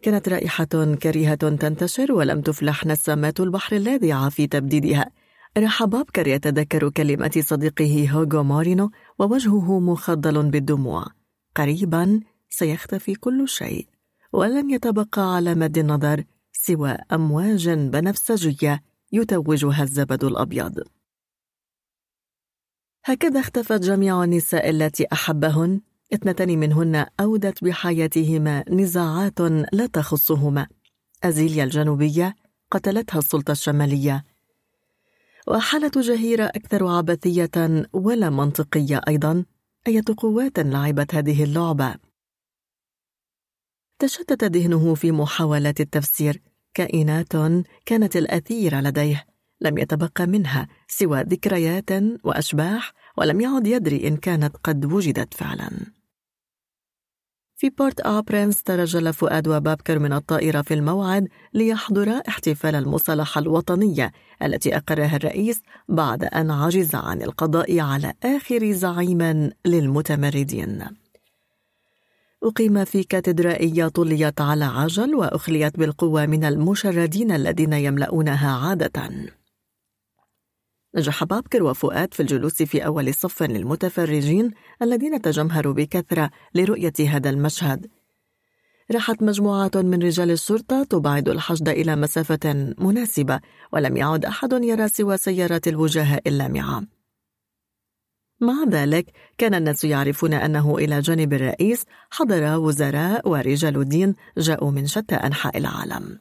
كانت 0.02 0.30
رائحة 0.30 0.96
كريهة 1.02 1.36
تنتشر 1.36 2.12
ولم 2.12 2.42
تفلح 2.42 2.86
نسمات 2.86 3.40
البحر 3.40 3.76
اللاذعة 3.76 4.30
في 4.30 4.48
تبديدها. 4.48 5.12
راح 5.58 5.84
بابكر 5.84 6.28
يتذكر 6.28 6.90
كلمات 6.90 7.40
صديقه 7.40 8.10
هوغو 8.12 8.44
مارينو 8.44 8.92
ووجهه 9.20 9.80
مخضل 9.80 10.50
بالدموع. 10.50 11.06
قريبا 11.56 12.20
سيختفي 12.50 13.16
كل 13.16 13.48
شيء. 13.48 13.88
ولن 14.34 14.70
يتبقى 14.70 15.36
على 15.36 15.56
مد 15.56 15.78
النظر 15.78 16.24
سوى 16.52 16.98
أمواج 17.12 17.70
بنفسجية 17.70 18.84
يتوجها 19.12 19.84
الزبد 19.84 20.24
الأبيض. 20.24 20.84
هكذا 23.06 23.40
اختفت 23.40 23.82
جميع 23.82 24.24
النساء 24.24 24.70
التي 24.70 25.06
أحبهن 25.14 25.82
اثنتان 26.14 26.60
منهن 26.60 27.06
أودت 27.20 27.64
بحياتهما 27.64 28.64
نزاعات 28.70 29.42
لا 29.74 29.88
تخصهما. 29.94 30.68
أزيليا 31.24 31.64
الجنوبية 31.64 32.36
قتلتها 32.72 33.20
السلطة 33.20 33.52
الشمالية. 33.52 34.24
وحالة 35.48 35.92
جهيرة 35.96 36.46
أكثر 36.46 36.88
عبثية 36.88 37.86
ولا 37.94 38.30
منطقية 38.30 39.02
أيضا 39.08 39.46
أية 39.88 40.04
قوات 40.18 40.60
لعبت 40.60 41.16
هذه 41.16 41.44
اللعبة. 41.44 41.96
تشتت 44.00 44.44
ذهنه 44.44 44.96
في 44.96 45.12
محاولات 45.12 45.80
التفسير. 45.82 46.42
كائنات 46.74 47.34
كانت 47.86 48.16
الأثيرة 48.16 48.82
لديه. 48.82 49.26
لم 49.62 49.78
يتبقى 49.78 50.28
منها 50.28 50.68
سوى 50.88 51.22
ذكريات 51.22 51.90
وأشباح 52.24 52.94
ولم 53.18 53.42
يعد 53.42 53.68
يدري 53.68 54.08
إن 54.08 54.18
كانت 54.18 54.58
قد 54.64 54.86
وجدت 54.86 55.34
فعلا. 55.34 55.97
في 57.60 57.70
بورت 57.70 58.00
آبرنس 58.00 58.64
ترجل 58.64 59.14
فؤاد 59.14 59.48
وبابكر 59.48 60.00
من 60.00 60.14
الطائرة 60.14 60.62
في 60.62 60.74
الموعد 60.74 61.28
ليحضرا 61.54 62.22
احتفال 62.28 62.76
المصالحة 62.76 63.40
الوطنية 63.40 64.12
التي 64.44 64.78
أقرها 64.78 65.16
الرئيس 65.16 65.62
بعد 65.90 66.24
أن 66.24 66.52
عجز 66.52 66.96
عن 66.96 67.22
القضاء 67.22 67.80
على 67.80 68.14
آخر 68.24 68.72
زعيم 68.72 69.52
للمتمردين. 69.66 70.86
أقيم 72.44 72.86
في 72.86 73.04
كاتدرائية 73.04 73.88
طليت 73.88 74.42
على 74.42 74.66
عجل 74.66 75.16
وأخليت 75.16 75.80
بالقوة 75.80 76.26
من 76.26 76.44
المشردين 76.44 77.32
الذين 77.32 77.74
يملؤونها 77.74 78.68
عادة. 78.68 79.12
نجح 80.98 81.24
بابكر 81.24 81.64
وفؤاد 81.64 82.14
في 82.14 82.20
الجلوس 82.20 82.64
في 82.64 82.86
أول 82.86 83.14
صف 83.14 83.44
للمتفرجين 83.44 84.52
الذين 84.82 85.22
تجمهروا 85.22 85.74
بكثرة 85.74 86.32
لرؤية 86.56 86.94
هذا 87.10 87.30
المشهد. 87.30 87.88
راحت 88.92 89.24
مجموعات 89.24 89.78
من 89.78 90.04
رجال 90.04 90.32
الشرطة 90.32 90.84
تبعد 90.84 91.30
الحشد 91.30 91.70
إلى 91.70 91.96
مسافة 91.96 92.74
مناسبة 92.78 93.40
ولم 93.74 93.98
يعد 93.98 94.26
أحد 94.26 94.54
يرى 94.54 94.88
سوى 94.88 95.18
سيارات 95.18 95.68
الوجهاء 95.68 96.22
اللامعة 96.28 96.84
مع 98.42 98.64
ذلك 98.70 99.12
كان 99.38 99.54
الناس 99.56 99.84
يعرفون 99.84 100.34
أنه 100.34 100.78
إلى 100.78 101.00
جانب 101.00 101.34
الرئيس 101.34 101.86
حضر 102.12 102.60
وزراء 102.60 103.30
ورجال 103.30 103.90
دين 103.90 104.16
جاءوا 104.38 104.72
من 104.72 104.88
شتى 104.88 105.16
أنحاء 105.16 105.58
العالم. 105.58 106.20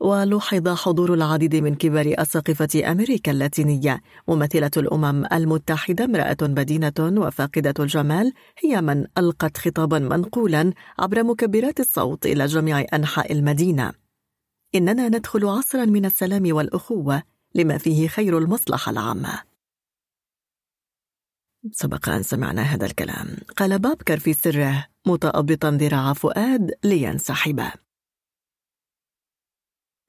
ولوحظ 0.00 0.68
حضور 0.68 1.14
العديد 1.14 1.56
من 1.56 1.74
كبار 1.74 2.14
أساقفة 2.18 2.90
أمريكا 2.92 3.32
اللاتينية. 3.32 4.02
ممثلة 4.28 4.70
الأمم 4.76 5.24
المتحدة 5.32 6.04
امرأة 6.04 6.36
بدينة 6.40 6.92
وفاقدة 6.98 7.74
الجمال 7.80 8.32
هي 8.58 8.80
من 8.80 9.06
ألقت 9.18 9.56
خطابا 9.56 9.98
منقولا 9.98 10.72
عبر 10.98 11.22
مكبرات 11.24 11.80
الصوت 11.80 12.26
إلى 12.26 12.46
جميع 12.46 12.84
أنحاء 12.94 13.32
المدينة. 13.32 13.92
إننا 14.74 15.08
ندخل 15.08 15.46
عصرا 15.46 15.84
من 15.84 16.04
السلام 16.04 16.54
والأخوة 16.54 17.22
لما 17.54 17.78
فيه 17.78 18.08
خير 18.08 18.38
المصلحة 18.38 18.90
العامة. 18.90 19.42
سبق 21.72 22.08
أن 22.08 22.22
سمعنا 22.22 22.62
هذا 22.62 22.86
الكلام. 22.86 23.36
قال 23.56 23.78
بابكر 23.78 24.18
في 24.18 24.32
سره 24.32 24.86
متأبطا 25.06 25.70
ذراع 25.70 26.12
فؤاد 26.12 26.70
لينسحب 26.84 27.60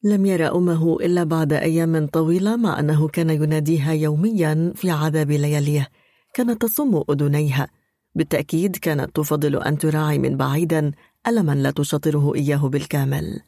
لم 0.04 0.26
يرى 0.26 0.46
أمه 0.46 0.96
إلا 0.96 1.24
بعد 1.24 1.54
أيام 1.54 2.08
طويلة 2.08 2.56
مع 2.56 2.80
أنه 2.80 3.08
كان 3.08 3.30
يناديها 3.30 3.94
يوميا 3.94 4.74
في 4.76 4.92
عذاب 4.92 5.32
لياليه. 5.32 5.90
كانت 6.34 6.62
تصم 6.62 7.04
أذنيها. 7.10 7.68
بالتأكيد 8.16 8.76
كانت 8.76 9.16
تفضل 9.16 9.56
أن 9.64 9.78
تراعي 9.78 10.20
من 10.20 10.38
بعيدا 10.38 10.92
ألما 11.28 11.52
لا 11.52 11.72
تشاطره 11.72 12.36
إياه 12.36 12.70
بالكامل. 12.70 13.42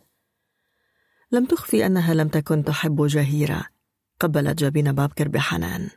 لم 1.32 1.46
تخفي 1.46 1.86
أنها 1.86 2.14
لم 2.14 2.28
تكن 2.28 2.64
تحب 2.64 3.06
جهيرة. 3.06 3.66
قبلت 4.20 4.60
جبين 4.60 4.92
بابكر 4.92 5.28
بحنان. 5.28 5.90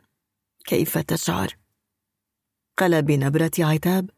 كيف 0.65 0.97
تشعر؟ 0.97 1.57
قال 2.77 3.01
بنبرة 3.01 3.51
عتاب. 3.59 4.09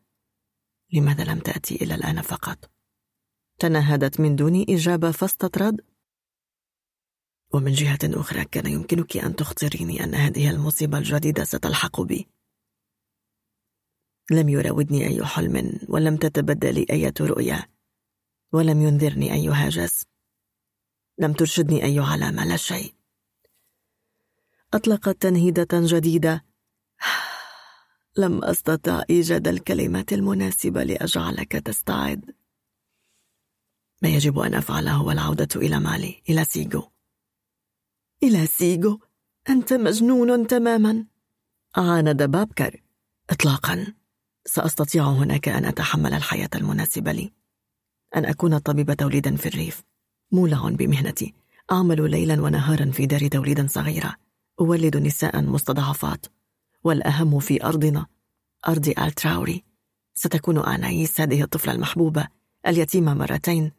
لماذا 0.93 1.23
لم 1.23 1.39
تأتي 1.39 1.75
إلى 1.75 1.95
الآن 1.95 2.21
فقط؟ 2.21 2.69
تنهدت 3.59 4.19
من 4.19 4.35
دون 4.35 4.65
إجابة 4.69 5.11
فاستطرد. 5.11 5.81
ومن 7.53 7.71
جهة 7.71 7.99
أخرى 8.03 8.45
كان 8.45 8.65
يمكنك 8.65 9.17
أن 9.17 9.35
تخطريني 9.35 10.03
أن 10.03 10.15
هذه 10.15 10.49
المصيبة 10.49 10.97
الجديدة 10.97 11.43
ستلحق 11.43 12.01
بي. 12.01 12.27
لم 14.31 14.49
يراودني 14.49 15.07
أي 15.07 15.25
حلم 15.25 15.79
ولم 15.87 16.17
تتبدى 16.17 16.71
لي 16.71 16.85
أية 16.89 17.13
رؤيا 17.21 17.65
ولم 18.51 18.81
ينذرني 18.81 19.33
أي 19.33 19.47
هاجس. 19.47 20.05
لم 21.17 21.33
ترشدني 21.33 21.83
أي 21.83 21.99
علامة 21.99 22.45
لا 22.45 22.57
شيء. 22.57 22.93
أطلقت 24.73 25.21
تنهيدة 25.21 25.67
جديدة. 25.73 26.45
لم 28.17 28.43
أستطع 28.43 29.03
إيجاد 29.09 29.47
الكلمات 29.47 30.13
المناسبة 30.13 30.83
لأجعلك 30.83 31.51
تستعد. 31.51 32.35
ما 34.01 34.09
يجب 34.09 34.39
أن 34.39 34.53
أفعله 34.53 34.93
هو 34.93 35.11
العودة 35.11 35.47
إلى 35.55 35.79
مالي 35.79 36.21
إلى 36.29 36.45
سيجو. 36.45 36.89
إلى 38.23 38.45
سيجو 38.45 38.99
أنت 39.49 39.73
مجنون 39.73 40.47
تماما. 40.47 41.05
عاند 41.75 42.23
بابكر. 42.23 42.81
إطلاقا. 43.29 43.93
سأستطيع 44.45 45.03
هناك 45.03 45.49
أن 45.49 45.65
أتحمل 45.65 46.13
الحياة 46.13 46.49
المناسبة 46.55 47.11
لي. 47.11 47.31
أن 48.15 48.25
أكون 48.25 48.57
طبيب 48.57 48.93
توليد 48.93 49.35
في 49.35 49.45
الريف. 49.45 49.83
مولع 50.31 50.69
بمهنتي. 50.69 51.33
أعمل 51.71 52.11
ليلا 52.11 52.41
ونهارا 52.41 52.91
في 52.91 53.05
دار 53.05 53.27
توليد 53.27 53.69
صغيرة. 53.69 54.15
أولد 54.59 54.97
نساء 54.97 55.41
مستضعفات. 55.41 56.25
والأهم 56.83 57.39
في 57.39 57.63
أرضنا. 57.63 58.05
أرض 58.67 58.93
آل 58.99 59.15
تراوري. 59.15 59.63
ستكون 60.13 60.65
أنايس 60.65 61.21
هذه 61.21 61.43
الطفلة 61.43 61.73
المحبوبة. 61.73 62.27
اليتيمة 62.67 63.13
مرتين. 63.13 63.71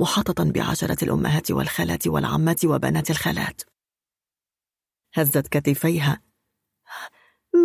محاطة 0.00 0.44
بعشرة 0.44 1.04
الأمهات 1.04 1.50
والخالات 1.50 2.06
والعمات 2.06 2.64
وبنات 2.64 3.10
الخالات. 3.10 3.62
هزت 5.14 5.48
كتفيها. 5.48 6.20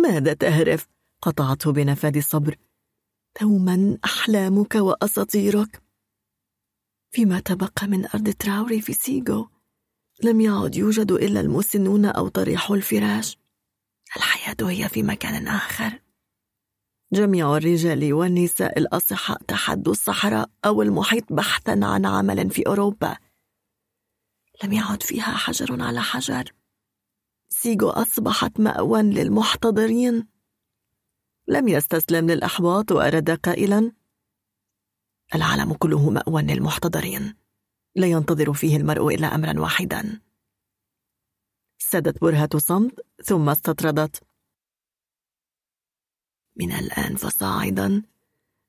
ماذا 0.02 0.34
تهرف؟ 0.34 0.88
قطعته 1.22 1.72
بنفاذ 1.72 2.16
الصبر. 2.16 2.56
دوما 3.40 3.98
أحلامك 4.04 4.74
وأساطيرك. 4.74 5.82
فيما 7.10 7.40
تبقى 7.40 7.86
من 7.86 8.06
أرض 8.06 8.28
تراوري 8.28 8.80
في 8.80 8.92
سيجو 8.92 9.48
لم 10.22 10.40
يعد 10.40 10.76
يوجد 10.76 11.12
إلا 11.12 11.40
المسنون 11.40 12.04
أو 12.04 12.28
طريح 12.28 12.70
الفراش. 12.70 13.38
الحياة 14.16 14.56
هي 14.60 14.88
في 14.88 15.02
مكان 15.02 15.48
آخر. 15.48 16.02
جميع 17.12 17.56
الرجال 17.56 18.12
والنساء 18.12 18.78
الأصحاء 18.78 19.42
تحدوا 19.42 19.92
الصحراء 19.92 20.50
أو 20.64 20.82
المحيط 20.82 21.32
بحثا 21.32 21.80
عن 21.82 22.06
عمل 22.06 22.50
في 22.50 22.66
أوروبا. 22.66 23.16
لم 24.64 24.72
يعد 24.72 25.02
فيها 25.02 25.36
حجر 25.36 25.82
على 25.82 26.02
حجر. 26.02 26.52
سيجو 27.52 27.88
أصبحت 27.88 28.60
مأوى 28.60 29.02
للمحتضرين. 29.02 30.28
لم 31.48 31.68
يستسلم 31.68 32.30
للأحباط 32.30 32.92
وأراد 32.92 33.30
قائلا 33.30 33.92
العالم 35.34 35.72
كله 35.72 36.10
مأوى 36.10 36.42
للمحتضرين. 36.42 37.34
لا 37.96 38.06
ينتظر 38.06 38.52
فيه 38.52 38.76
المرء 38.76 39.14
إلا 39.14 39.34
أمرا 39.34 39.60
واحدا. 39.60 40.20
سدت 41.78 42.20
برهة 42.20 42.58
صمت 42.58 43.06
ثم 43.24 43.48
استطردت. 43.48 44.22
من 46.56 46.72
الآن 46.72 47.16
فصاعدا. 47.16 48.02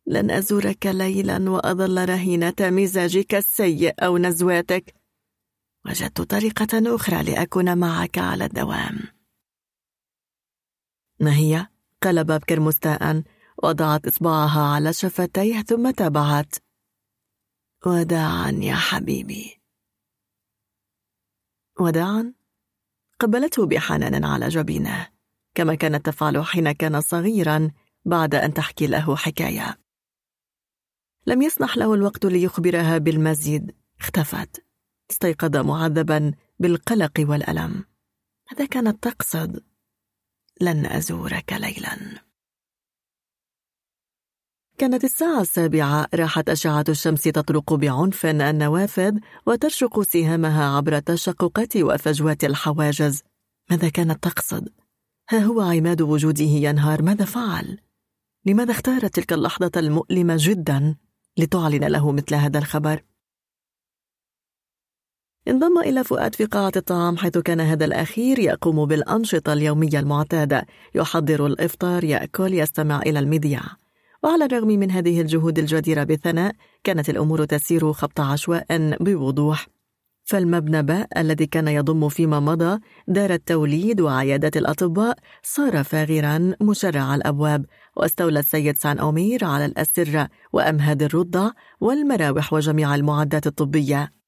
لن 0.08 0.31
أزورك 0.31 0.85
ليلا 0.85 1.49
وأظل 1.49 2.10
رهينة 2.10 2.56
مزاجك 2.62 3.35
السيء 3.35 3.94
أو 4.06 4.17
نزواتك. 4.17 5.01
وجدت 5.85 6.22
طريقة 6.22 6.96
أخرى 6.96 7.24
لأكون 7.24 7.78
معك 7.78 8.17
على 8.17 8.46
الدوام. 8.46 8.99
ما 11.19 11.35
هي؟ 11.35 11.67
قال 12.03 12.24
بابكر 12.24 12.60
مستاء. 12.60 13.24
وضعت 13.64 14.08
إصبعها 14.08 14.62
على 14.62 14.94
شفتيه 14.94 15.62
ثم 15.62 15.92
تابعت. 15.92 16.56
وداعا 17.85 18.51
يا 18.51 18.76
حبيبي. 18.76 19.62
وداعا؟ 21.80 22.33
قبلته 23.19 23.65
بحنان 23.65 24.26
على 24.26 24.47
جبينه. 24.47 25.08
كما 25.56 25.76
كانت 25.76 26.06
تفعل 26.06 26.46
حين 26.46 26.72
كان 26.72 27.01
صغيرا 27.01 27.72
بعد 28.06 28.35
أن 28.35 28.53
تحكي 28.53 28.88
له 28.88 29.15
حكاية. 29.15 29.78
لم 31.28 31.42
يسنح 31.42 31.78
له 31.78 31.94
الوقت 31.94 32.26
ليخبرها 32.26 32.97
بالمزيد. 32.97 33.76
اختفت. 33.99 34.70
استيقظ 35.11 35.58
معذبا 35.58 36.31
بالقلق 36.60 37.11
والألم 37.19 37.85
ماذا 38.51 38.65
كانت 38.65 39.03
تقصد؟ 39.03 39.63
لن 40.61 40.85
أزورك 40.85 41.53
ليلا 41.53 42.22
كانت 44.77 45.03
الساعة 45.03 45.42
السابعة 45.42 46.08
راحت 46.13 46.49
أشعة 46.49 46.85
الشمس 46.90 47.22
تطرق 47.22 47.74
بعنف 47.74 48.26
النوافذ 48.26 49.17
وترشق 49.45 50.01
سهامها 50.01 50.77
عبر 50.77 50.97
التشققات 50.97 51.77
وفجوات 51.77 52.44
الحواجز 52.44 53.24
ماذا 53.72 53.90
كانت 53.90 54.24
تقصد؟ 54.24 54.69
ها 55.29 55.40
هو 55.40 55.61
عماد 55.61 56.01
وجوده 56.01 56.44
ينهار 56.44 57.01
ماذا 57.01 57.26
فعل؟ 57.26 57.79
لماذا 58.45 58.72
اختار 58.72 59.08
تلك 59.08 59.33
اللحظة 59.33 59.72
المؤلمة 59.77 60.35
جدا 60.40 60.95
لتعلن 61.38 61.83
له 61.83 62.11
مثل 62.11 62.35
هذا 62.35 62.60
الخبر؟ 62.60 63.03
انضم 65.47 65.79
إلى 65.79 66.03
فؤاد 66.03 66.35
في 66.35 66.45
قاعة 66.45 66.72
الطعام 66.75 67.17
حيث 67.17 67.38
كان 67.38 67.59
هذا 67.61 67.85
الأخير 67.85 68.40
يقوم 68.40 68.85
بالأنشطة 68.85 69.53
اليومية 69.53 69.99
المعتادة. 69.99 70.65
يحضر 70.95 71.45
الإفطار 71.45 72.03
يأكل 72.03 72.53
يستمع 72.53 73.01
إلى 73.01 73.19
المذياع 73.19 73.63
وعلى 74.24 74.45
الرغم 74.45 74.67
من 74.67 74.91
هذه 74.91 75.22
الجهود 75.22 75.59
الجديرة 75.59 76.03
بالثناء 76.03 76.53
كانت 76.83 77.09
الأمور 77.09 77.45
تسير 77.45 77.93
خبط 77.93 78.19
عشواء 78.19 78.65
بوضوح. 78.99 79.67
فالمبنى 80.24 80.83
باء 80.83 81.07
الذي 81.17 81.45
كان 81.45 81.67
يضم 81.67 82.09
فيما 82.09 82.40
مضى 82.40 82.79
دار 83.07 83.33
التوليد 83.33 84.01
وعيادات 84.01 84.57
الأطباء 84.57 85.17
صار 85.43 85.83
فاغرا 85.83 86.53
مشرع 86.61 87.15
الأبواب. 87.15 87.65
واستولى 87.97 88.40
السيد 88.40 88.77
سان 88.77 88.99
أومير 88.99 89.45
على 89.45 89.65
الأسرة 89.65 90.29
وأمهاد 90.53 91.03
الرضع 91.03 91.51
والمراوح 91.81 92.53
وجميع 92.53 92.95
المعدات 92.95 93.47
الطبية. 93.47 94.20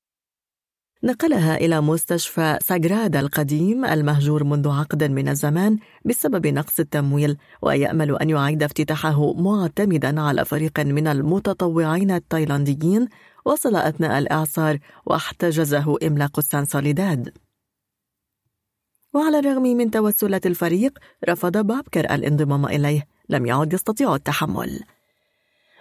نقلها 1.06 1.58
إلى 1.58 1.82
مستشفى 1.82 2.58
ساغرادا 2.62 3.20
القديم 3.20 3.86
المهجور 3.86 4.44
منذ 4.44 4.70
عقد 4.70 5.04
من 5.04 5.30
الزمان 5.30 5.78
بسبب 6.06 6.48
نقص 6.48 6.80
التمويل 6.80 7.38
ويأمل 7.62 8.18
أن 8.18 8.30
يعيد 8.30 8.64
افتتاحه 8.64 9.34
معتمدا 9.34 10.22
على 10.22 10.46
فريق 10.46 10.80
من 10.80 11.08
المتطوعين 11.08 12.12
التايلانديين. 12.12 13.08
وصل 13.46 13.76
أثناء 13.76 14.20
الإعصار 14.20 14.80
واحتجزه 15.06 15.98
إملاق 16.04 16.40
السانسوليداد. 16.40 17.34
وعلى 19.14 19.40
الرغم 19.40 19.64
من 19.64 19.92
توسلات 19.92 20.46
الفريق 20.46 21.00
رفض 21.30 21.58
بابكر 21.58 22.14
الانضمام 22.14 22.66
إليه. 22.66 23.08
لم 23.30 23.46
يعد 23.46 23.74
يستطيع 23.74 24.16
التحمل. 24.16 24.80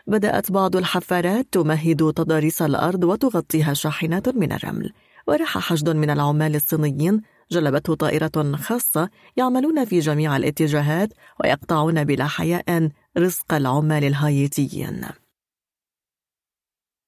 بدأت 0.06 0.52
بعض 0.52 0.76
الحفارات 0.76 1.46
تمهد 1.52 2.12
تضاريس 2.12 2.62
الأرض 2.62 3.04
وتغطيها 3.04 3.74
شاحنات 3.74 4.28
من 4.28 4.52
الرمل. 4.52 4.92
وراح 5.28 5.58
حشد 5.58 5.88
من 5.88 6.10
العمال 6.10 6.56
الصينيين 6.56 7.22
جلبته 7.50 7.94
طائرة 7.94 8.56
خاصة 8.56 9.10
يعملون 9.36 9.84
في 9.84 9.98
جميع 9.98 10.36
الاتجاهات 10.36 11.12
ويقطعون 11.40 12.04
بلا 12.04 12.26
حياء 12.26 12.88
رزق 13.18 13.54
العمال 13.54 14.04
الهايتيين. 14.04 15.04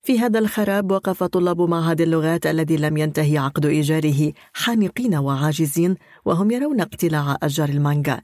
في 0.03 0.19
هذا 0.19 0.39
الخراب 0.39 0.91
وقف 0.91 1.25
طلاب 1.25 1.61
معهد 1.61 2.01
اللغات 2.01 2.47
الذي 2.47 2.77
لم 2.77 2.97
ينتهي 2.97 3.39
عقد 3.39 3.67
إيجاره 3.67 4.33
حانقين 4.53 5.15
وعاجزين 5.15 5.97
وهم 6.25 6.51
يرون 6.51 6.81
اقتلاع 6.81 7.37
أشجار 7.43 7.69
المانجا. 7.69 8.21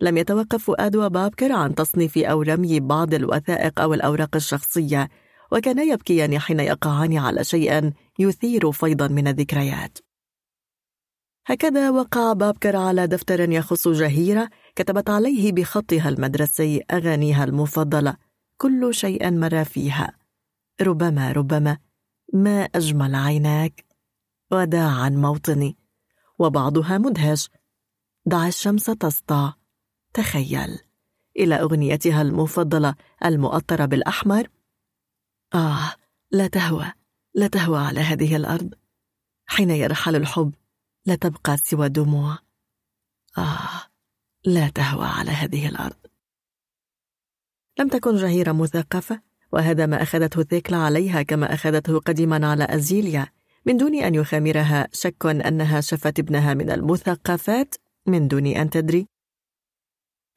لم 0.00 0.16
يتوقف 0.16 0.64
فؤاد 0.64 0.96
وبابكر 0.96 1.52
عن 1.52 1.74
تصنيف 1.74 2.18
أو 2.18 2.42
رمي 2.42 2.80
بعض 2.80 3.14
الوثائق 3.14 3.80
أو 3.80 3.94
الأوراق 3.94 4.36
الشخصية 4.36 5.08
وكانا 5.52 5.82
يبكيان 5.82 6.38
حين 6.38 6.60
يقعان 6.60 7.18
على 7.18 7.44
شيء 7.44 7.92
يثير 8.18 8.72
فيضا 8.72 9.08
من 9.08 9.28
الذكريات. 9.28 9.98
هكذا 11.46 11.90
وقع 11.90 12.32
بابكر 12.32 12.76
على 12.76 13.06
دفتر 13.06 13.50
يخص 13.50 13.88
جهيرة 13.88 14.50
كتبت 14.76 15.10
عليه 15.10 15.52
بخطها 15.52 16.08
المدرسي 16.08 16.82
أغانيها 16.90 17.44
المفضلة 17.44 18.16
كل 18.56 18.94
شيء 18.94 19.30
مر 19.30 19.64
فيها. 19.64 20.18
ربما 20.82 21.32
ربما 21.32 21.78
ما 22.32 22.62
أجمل 22.62 23.14
عيناك؟ 23.14 23.84
وداعا 24.52 25.08
موطني. 25.08 25.76
وبعضها 26.38 26.98
مدهش. 26.98 27.50
دع 28.26 28.46
الشمس 28.46 28.84
تسطع. 28.84 29.52
تخيل. 30.14 30.78
إلى 31.38 31.54
أغنيتها 31.54 32.22
المفضلة 32.22 32.94
المؤطرة 33.24 33.84
بالأحمر. 33.84 34.48
آه 35.54 35.94
لا 36.30 36.46
تهوى. 36.46 36.92
لا 37.34 37.46
تهوى 37.46 37.78
على 37.78 38.00
هذه 38.00 38.36
الأرض. 38.36 38.74
حين 39.46 39.70
يرحل 39.70 40.16
الحب 40.16 40.54
لا 41.06 41.14
تبقى 41.14 41.56
سوى 41.56 41.88
دموع. 41.88 42.38
آه 43.38 43.82
لا 44.44 44.68
تهوى 44.68 45.06
على 45.06 45.30
هذه 45.30 45.68
الأرض. 45.68 45.96
لم 47.78 47.88
تكن 47.88 48.16
جهيرة 48.16 48.52
مثقفة 48.52 49.22
وهذا 49.52 49.86
ما 49.86 50.02
أخذته 50.02 50.42
ثيكلا 50.42 50.76
عليها 50.76 51.22
كما 51.22 51.54
أخذته 51.54 51.98
قديما 51.98 52.46
على 52.46 52.64
أزيليا. 52.64 53.26
من 53.66 53.76
دون 53.76 53.94
أن 53.94 54.14
يخامرها 54.14 54.88
شك 54.92 55.26
أنها 55.26 55.80
شفت 55.80 56.18
ابنها 56.18 56.54
من 56.54 56.70
المثقفات. 56.70 57.74
من 58.06 58.28
دون 58.28 58.46
أن 58.46 58.70
تدري. 58.70 59.08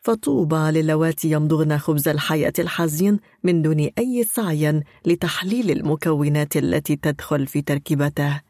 فطوبى 0.06 0.56
للواتي 0.56 1.32
يمضغن 1.32 1.78
خبز 1.78 2.08
الحياة 2.08 2.54
الحزين 2.60 3.20
من 3.44 3.62
دون 3.62 3.90
أي 3.98 4.24
سعي 4.24 4.84
لتحليل 5.06 5.72
المكونات 5.72 6.58
التي 6.58 6.96
تدخل 6.96 7.48
في 7.48 7.62
تركيبته. 7.62 8.42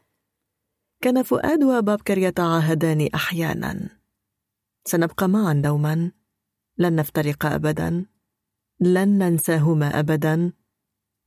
كان 1.01 1.23
فؤاد 1.23 1.63
وبابكر 1.63 2.17
يتعاهدان 2.17 3.09
أحيانا. 3.15 3.89
سنبقى 4.85 5.29
معا 5.29 5.53
دوما. 5.53 6.11
لن 6.77 6.95
نفترق 6.95 7.45
أبدا. 7.45 8.05
لن 8.79 9.17
ننساهما 9.17 9.99
أبدا. 9.99 10.51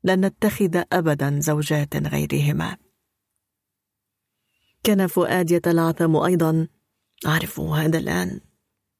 لن 0.04 0.24
نتخذ 0.24 0.82
أبدا 0.92 1.40
زوجات 1.40 1.96
غيرهما. 1.96 2.76
كان 4.84 5.06
فؤاد 5.06 5.50
يتلعثم 5.50 6.16
أيضا. 6.16 6.68
أعرف 7.26 7.60
هذا 7.60 7.98
الآن. 7.98 8.47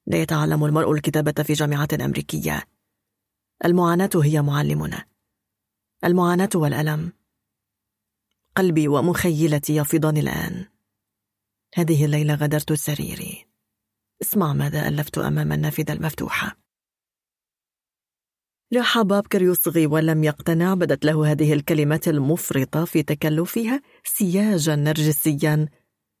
لا 0.09 0.21
يتعلم 0.21 0.65
المرء 0.65 0.91
الكتابة 0.91 1.43
في 1.43 1.53
جامعة 1.53 1.87
أمريكية. 2.01 2.63
المعاناة 3.65 4.09
هي 4.15 4.41
معلمنا 4.41 5.05
المعاناة 6.03 6.49
والألم. 6.55 7.13
قلبي 8.55 8.87
ومخيلتي 8.87 9.75
يفيضان 9.75 10.17
الآن. 10.17 10.65
هذه 11.75 12.05
الليلة 12.05 12.35
غادرت 12.35 12.73
سريري. 12.73 13.45
اسمع 14.21 14.53
ماذا 14.53 14.87
ألفت 14.87 15.17
أمام 15.17 15.51
النافذة 15.51 15.93
المفتوحة. 15.93 16.57
راح 18.73 19.01
بابكر 19.01 19.41
يصغي 19.41 19.87
ولم 19.87 20.23
يقتنع 20.23 20.73
بدت 20.73 21.05
له 21.05 21.31
هذه 21.31 21.53
الكلمات 21.53 22.07
المفرطة 22.07 22.85
في 22.85 23.03
تكلفها 23.03 23.81
سياجا 24.03 24.75
نرجسيا. 24.75 25.69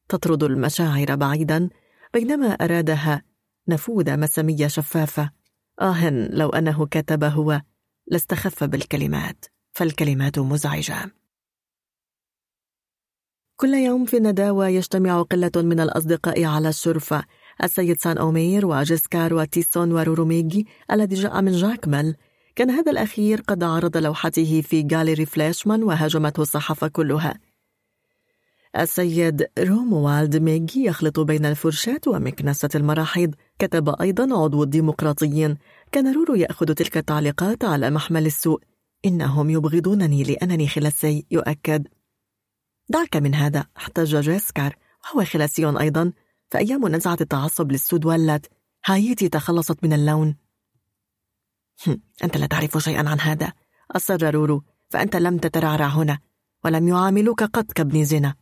تطرد 0.09 0.43
المشاعر 0.43 1.15
بعيدا 1.15 1.69
بينما 2.13 2.47
أرادها 2.47 3.28
نفوذة 3.69 4.15
مسامية 4.15 4.67
شفافة. 4.67 5.31
آه 5.81 6.09
لو 6.09 6.49
أنه 6.49 6.85
كتب 6.85 7.23
هو 7.23 7.61
لاستخف 8.07 8.63
بالكلمات 8.63 9.45
فالكلمات 9.71 10.39
مزعجة. 10.39 11.11
كل 13.55 13.73
يوم 13.73 14.05
في 14.05 14.17
النداوة 14.17 14.67
يجتمع 14.67 15.21
قلة 15.21 15.51
من 15.55 15.79
الأصدقاء 15.79 16.45
على 16.45 16.69
الشرفة. 16.69 17.23
السيد 17.63 17.97
سان 17.97 18.17
أومير 18.17 18.65
وجيسكار 18.65 19.33
وتيسون 19.33 19.91
وروروميجي 19.91 20.67
الذي 20.91 21.15
جاء 21.15 21.41
من 21.41 21.51
جاكمل 21.51 22.15
كان 22.55 22.69
هذا 22.69 22.91
الأخير 22.91 23.41
قد 23.41 23.63
عرض 23.63 23.97
لوحته 23.97 24.61
في 24.61 24.81
جاليري 24.81 25.25
فلاشمان 25.25 25.83
وهاجمته 25.83 26.41
الصحافة 26.41 26.87
كلها. 26.87 27.39
السيد 28.75 29.47
روموالد 29.59 30.37
ميجي 30.37 30.83
يخلط 30.83 31.19
بين 31.19 31.45
الفرشاة 31.45 32.01
ومكنسة 32.07 32.69
المراحيض. 32.75 33.35
كتب 33.59 34.01
أيضا 34.01 34.43
عضو 34.43 34.63
الديمقراطيين. 34.63 35.57
كان 35.91 36.13
رورو 36.13 36.35
يأخذ 36.35 36.73
تلك 36.73 36.97
التعليقات 36.97 37.63
على 37.65 37.89
محمل 37.89 38.25
السوء. 38.25 38.61
إنهم 39.05 39.49
يبغضونني 39.49 40.23
لأنني 40.23 40.67
خلاسي 40.67 41.25
يؤكد. 41.31 41.87
دعك 42.89 43.15
من 43.15 43.35
هذا 43.35 43.65
احتج 43.77 44.15
جيسكار. 44.15 44.75
وهو 45.05 45.25
خلاسي 45.25 45.79
أيضا. 45.79 46.13
فأيام 46.51 46.87
نزعة 46.87 47.17
التعصب 47.21 47.71
للسود 47.71 48.05
ولت 48.05 48.45
هايتي 48.85 49.29
تخلصت 49.29 49.83
من 49.83 49.93
اللون. 49.93 50.35
أنت 52.23 52.37
لا 52.37 52.45
تعرف 52.45 52.77
شيئا 52.77 53.09
عن 53.09 53.19
هذا. 53.19 53.53
أصر 53.91 54.33
رورو 54.35 54.63
فأنت 54.89 55.15
لم 55.15 55.37
تترعرع 55.37 55.87
هنا. 55.87 56.19
ولم 56.65 56.87
يعاملوك 56.87 57.43
قط 57.43 57.71
كابن 57.71 58.05
زنا 58.05 58.35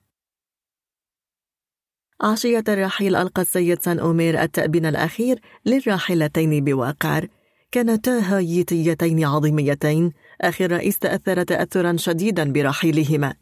عشية 2.21 2.63
الرحيل 2.69 3.15
ألقى 3.15 3.41
السيد 3.41 3.81
سان 3.81 3.99
أومير 3.99 4.41
التأبين 4.41 4.85
الأخير 4.85 5.39
للراحلتين 5.65 6.63
بواقعر 6.63 7.27
كانتا 7.71 8.19
هايتيتين 8.19 9.25
عظيميتين. 9.25 10.11
أخي 10.41 10.65
الرئيس 10.65 10.99
تأثر 10.99 11.43
تأثرا 11.43 11.97
شديدا 11.97 12.51
برحيلهما. 12.51 13.33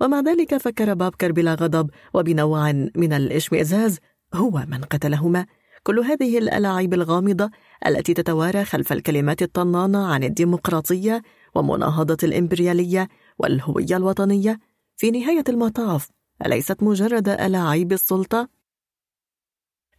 ومع 0.00 0.20
ذلك 0.20 0.56
فكر 0.56 0.94
بابكر 0.94 1.32
بلا 1.32 1.54
غضب 1.54 1.90
وبنوع 2.14 2.72
من 2.72 3.12
الإشمئزاز 3.12 3.98
هو 4.34 4.64
من 4.68 4.84
قتلهما. 4.84 5.46
كل 5.82 5.98
هذه 5.98 6.38
الألاعيب 6.38 6.94
الغامضة 6.94 7.50
التي 7.86 8.14
تتوارى 8.14 8.64
خلف 8.64 8.92
الكلمات 8.92 9.42
الطنانة 9.42 10.06
عن 10.06 10.24
الديمقراطية 10.24 11.22
ومناهضة 11.54 12.16
الإمبريالية 12.22 13.08
والهوية 13.38 13.96
الوطنية 13.96 14.58
في 14.96 15.10
نهاية 15.10 15.44
المطاف 15.48 16.08
أليست 16.46 16.82
مجرد 16.82 17.28
ألاعيب 17.28 17.92
السلطة؟ 17.92 18.48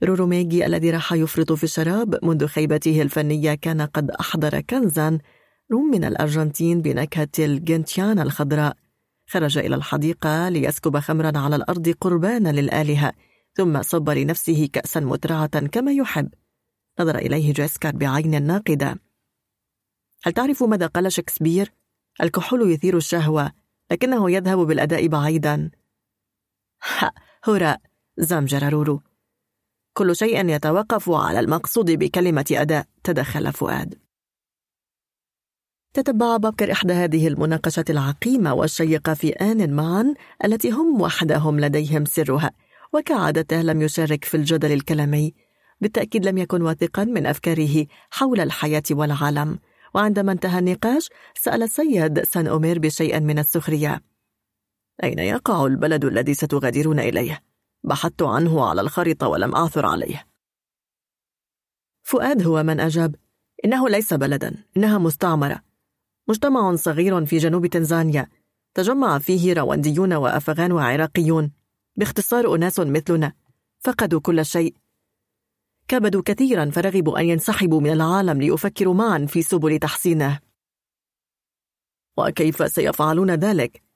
روروميجي 0.03 0.65
الذي 0.65 0.91
راح 0.91 1.13
يفرط 1.13 1.51
في 1.51 1.63
الشراب 1.63 2.25
منذ 2.25 2.47
خيبته 2.47 3.01
الفنية 3.01 3.53
كان 3.53 3.81
قد 3.81 4.11
أحضر 4.11 4.61
كنزا 4.61 5.19
روم 5.71 5.91
من 5.91 6.03
الأرجنتين 6.03 6.81
بنكهة 6.81 7.27
الجنتيانا 7.39 8.23
الخضراء 8.23 8.77
خرج 9.27 9.57
إلى 9.57 9.75
الحديقة 9.75 10.49
ليسكب 10.49 10.99
خمرا 10.99 11.37
على 11.37 11.55
الأرض 11.55 11.89
قربانا 11.89 12.49
للآلهة 12.49 13.13
ثم 13.53 13.81
صب 13.81 14.09
لنفسه 14.09 14.69
كأسا 14.73 14.99
مترعة 14.99 15.67
كما 15.67 15.91
يحب 15.91 16.29
نظر 16.99 17.17
إليه 17.17 17.53
جيسكار 17.53 17.95
بعين 17.95 18.43
ناقدة 18.43 18.95
هل 20.23 20.33
تعرف 20.33 20.63
ماذا 20.63 20.87
قال 20.87 21.11
شكسبير؟ 21.11 21.73
الكحول 22.21 22.71
يثير 22.71 22.97
الشهوة 22.97 23.51
لكنه 23.91 24.31
يذهب 24.31 24.57
بالأداء 24.57 25.07
بعيدا 25.07 25.71
ها 26.83 27.11
هراء 27.43 27.81
زمجر 28.17 28.69
رورو. 28.73 29.01
كل 29.93 30.15
شيء 30.15 30.49
يتوقف 30.49 31.09
على 31.09 31.39
المقصود 31.39 31.91
بكلمة 31.91 32.45
أداء 32.51 32.85
تدخل 33.03 33.53
فؤاد. 33.53 33.99
تتبع 35.93 36.37
بابكر 36.37 36.71
إحدى 36.71 36.93
هذه 36.93 37.27
المناقشة 37.27 37.85
العقيمة 37.89 38.53
والشيقة 38.53 39.13
في 39.13 39.29
آن 39.29 39.73
معا 39.73 40.13
التي 40.45 40.71
هم 40.71 41.01
وحدهم 41.01 41.59
لديهم 41.59 42.05
سرها 42.05 42.51
وكعادته 42.93 43.61
لم 43.61 43.81
يشارك 43.81 44.25
في 44.25 44.37
الجدل 44.37 44.71
الكلامي. 44.71 45.33
بالتأكيد 45.81 46.25
لم 46.25 46.37
يكن 46.37 46.61
واثقا 46.61 47.03
من 47.03 47.25
أفكاره 47.25 47.85
حول 48.11 48.39
الحياة 48.39 48.83
والعالم. 48.91 49.59
وعندما 49.95 50.31
انتهى 50.31 50.59
النقاش 50.59 51.09
سأل 51.35 51.63
السيد 51.63 52.23
سان 52.23 52.47
أومير 52.47 52.79
بشيء 52.79 53.19
من 53.19 53.39
السخرية. 53.39 54.01
أين 55.03 55.19
يقع 55.19 55.65
البلد 55.65 56.05
الذي 56.05 56.33
ستغادرون 56.33 56.99
إليه؟ 56.99 57.43
بحثت 57.83 58.21
عنه 58.21 58.65
على 58.65 58.81
الخريطة 58.81 59.27
ولم 59.27 59.55
أعثر 59.55 59.85
عليه. 59.85 60.27
فؤاد 62.01 62.43
هو 62.43 62.63
من 62.63 62.79
أجاب 62.79 63.15
إنه 63.65 63.89
ليس 63.89 64.13
بلدا 64.13 64.63
إنها 64.77 64.97
مستعمرة. 64.97 65.63
مجتمع 66.27 66.75
صغير 66.75 67.25
في 67.25 67.37
جنوب 67.37 67.65
تنزانيا 67.65 68.29
تجمع 68.73 69.19
فيه 69.19 69.53
روانديون 69.53 70.13
وأفغان 70.13 70.71
وعراقيون. 70.71 71.51
باختصار 71.95 72.55
أناس 72.55 72.79
مثلنا. 72.79 73.33
فقدوا 73.79 74.19
كل 74.19 74.45
شيء. 74.45 74.75
كبدوا 75.87 76.21
كثيرا 76.25 76.69
فرغبوا 76.69 77.19
أن 77.19 77.25
ينسحبوا 77.25 77.81
من 77.81 77.91
العالم 77.91 78.41
ليفكروا 78.41 78.93
معا 78.93 79.25
في 79.25 79.41
سبل 79.41 79.79
تحسينه. 79.79 80.39
وكيف 82.17 82.71
سيفعلون 82.71 83.31
ذلك؟ 83.31 83.88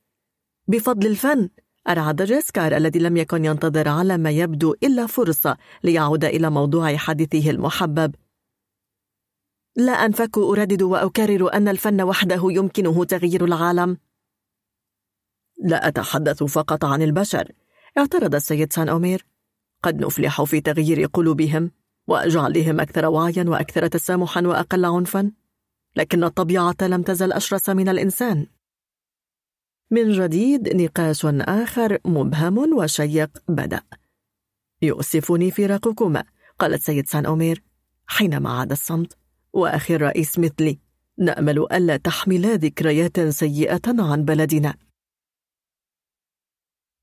بفضل 0.67 1.07
الفن 1.07 1.49
أرعد 1.89 2.21
جيسكار 2.21 2.77
الذي 2.77 2.99
لم 2.99 3.17
يكن 3.17 3.45
ينتظر 3.45 3.87
على 3.87 4.17
ما 4.17 4.31
يبدو 4.31 4.75
إلا 4.83 5.07
فرصة 5.07 5.57
ليعود 5.83 6.25
إلى 6.25 6.49
موضوع 6.49 6.95
حديثه 6.95 7.49
المحبب. 7.49 8.15
لا 9.75 9.91
أنفك 9.91 10.37
أردد 10.37 10.81
وأكرر 10.81 11.53
أن 11.53 11.67
الفن 11.67 12.01
وحده 12.01 12.41
يمكنه 12.43 13.05
تغيير 13.05 13.45
العالم. 13.45 13.97
لا 15.63 15.87
أتحدث 15.87 16.43
فقط 16.43 16.85
عن 16.85 17.01
البشر 17.01 17.51
اعترض 17.97 18.35
السيد 18.35 18.73
سان 18.73 18.89
أومير. 18.89 19.25
قد 19.83 20.05
نفلح 20.05 20.43
في 20.43 20.61
تغيير 20.61 21.05
قلوبهم 21.05 21.71
وجعلهم 22.07 22.79
أكثر 22.79 23.05
وعيا 23.05 23.45
وأكثر 23.47 23.87
تسامحا 23.87 24.41
وأقل 24.41 24.85
عنفا. 24.85 25.31
لكن 25.95 26.23
الطبيعة 26.23 26.77
لم 26.81 27.01
تزل 27.01 27.33
أشرس 27.33 27.69
من 27.69 27.89
الإنسان. 27.89 28.47
من 29.93 30.11
جديد 30.11 30.75
نقاش 30.75 31.25
آخر 31.25 31.97
مبهم 32.05 32.57
وشيق 32.77 33.29
بدأ. 33.47 33.81
يؤسفني 34.81 35.51
فراقكما 35.51 36.23
قال 36.59 36.73
السيد 36.73 37.07
سان 37.07 37.25
أومير 37.25 37.63
حينما 38.07 38.49
عاد 38.49 38.71
الصمت 38.71 39.17
وأخي 39.53 39.95
الرئيس 39.95 40.39
مثلي 40.39 40.79
نأمل 41.17 41.59
ألا 41.59 41.97
تحملا 41.97 42.55
ذكريات 42.55 43.19
سيئة 43.19 43.81
عن 43.87 44.25
بلدنا. 44.25 44.75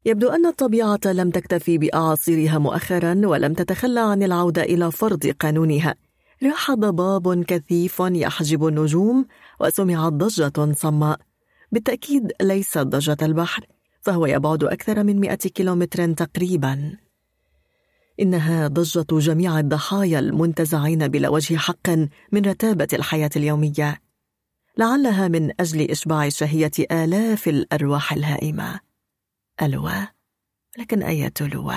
يبدو 0.05 0.29
أن 0.29 0.47
الطبيعة 0.47 1.01
لم 1.05 1.31
تكتفي 1.31 1.79
بأعاصيرها 1.79 2.59
مؤخرا 2.59 3.21
ولم 3.25 3.55
تتخلى 3.55 4.01
عن 4.01 4.23
العودة 4.23 4.63
إلى 4.63 4.93
فرض 4.93 5.27
قانونها. 5.27 5.95
راح 6.43 6.71
ضباب 6.71 7.45
كثيف 7.45 8.01
يحجب 8.01 8.67
النجوم 8.67 9.27
وسمعت 9.61 10.13
ضجة 10.13 10.73
صماء. 10.73 11.30
بالتأكيد 11.73 12.33
ليست 12.41 12.79
ضجة 12.79 13.17
البحر 13.23 13.67
فهو 14.01 14.27
يبعد 14.27 14.65
أكثر 14.65 15.05
من 15.05 15.21
مئة 15.21 15.35
كيلومتر 15.35 16.13
تقريبا. 16.13 16.97
إنها 18.21 18.69
ضجة 18.69 19.07
جميع 19.11 19.59
الضحايا 19.59 20.19
المنتزعين 20.19 21.09
بلا 21.09 21.29
وجه 21.29 21.57
حق 21.57 21.91
من 22.33 22.43
رتابة 22.47 22.89
الحياة 22.93 23.31
اليومية. 23.37 24.03
لعلها 24.79 25.29
من 25.29 25.61
أجل 25.61 25.91
إشباع 25.91 26.29
شهية 26.29 26.71
آلاف 26.93 27.49
الأرواح 27.49 28.13
الهائمة. 28.13 28.81
ألوى 29.63 30.09
لكن 30.79 31.03
أية 31.03 31.33
لوى 31.41 31.77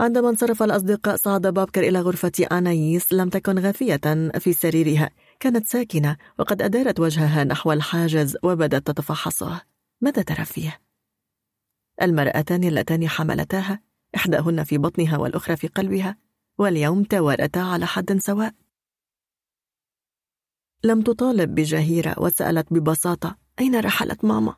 عندما 0.00 0.28
انصرف 0.28 0.62
الأصدقاء 0.62 1.16
صعد 1.16 1.46
بابكر 1.46 1.88
إلى 1.88 2.00
غرفة 2.00 2.32
أنايس 2.52 3.12
لم 3.12 3.28
تكن 3.28 3.58
غافية 3.58 4.30
في 4.38 4.52
سريرها. 4.52 5.10
كانت 5.42 5.66
ساكنة 5.66 6.16
وقد 6.38 6.62
أدارت 6.62 7.00
وجهها 7.00 7.44
نحو 7.44 7.72
الحاجز 7.72 8.36
وبدت 8.42 8.86
تتفحصه 8.86 9.62
ماذا 10.00 10.22
ترى 10.22 10.44
فيه؟ 10.44 10.80
المرأتان 12.02 12.64
اللتان 12.64 13.08
حملتاها 13.08 13.80
إحداهن 14.16 14.64
في 14.64 14.78
بطنها 14.78 15.18
والأخرى 15.18 15.56
في 15.56 15.66
قلبها 15.66 16.16
واليوم 16.58 17.04
توارتا 17.04 17.58
على 17.58 17.86
حد 17.86 18.18
سواء 18.18 18.54
لم 20.84 21.02
تطالب 21.02 21.54
بجهيرة 21.54 22.14
وسألت 22.18 22.72
ببساطة 22.72 23.36
أين 23.60 23.80
رحلت 23.80 24.24
ماما؟ 24.24 24.56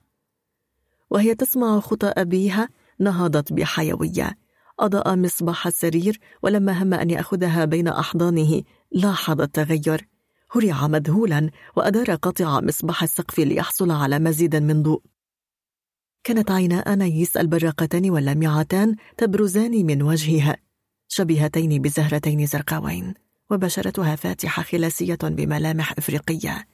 وهي 1.11 1.35
تسمع 1.35 1.81
خطى 1.81 2.07
أبيها 2.07 2.69
نهضت 3.01 3.53
بحيوية 3.53 4.39
أضاء 4.81 5.17
مصباح 5.17 5.67
السرير 5.67 6.21
ولما 6.43 6.83
هم 6.83 6.95
أن 6.95 7.11
يأخذها 7.11 7.65
بين 7.65 7.89
أحضانه 7.89 8.63
لاحظ 8.93 9.41
التغير 9.41 10.14
هرع 10.55 10.87
مذهولا 10.87 11.51
وأدار 11.77 12.15
قطع 12.15 12.61
مصباح 12.61 13.03
السقف 13.03 13.39
ليحصل 13.39 13.91
على 13.91 14.19
مزيد 14.19 14.57
من 14.57 14.83
ضوء. 14.83 15.03
كانت 16.25 16.51
عينا 16.51 16.77
أنايس 16.77 17.37
البراقتان 17.37 18.11
واللامعتان 18.11 18.97
تبرزان 19.17 19.87
من 19.87 20.03
وجهها 20.03 20.57
شبيهتين 21.09 21.83
بزهرتين 21.83 22.47
زرقاوين 22.47 23.15
وبشرتها 23.51 24.17
فاتحة 24.17 24.63
خلاسية 24.63 25.19
بملامح 25.23 25.93
إفريقية. 25.99 26.67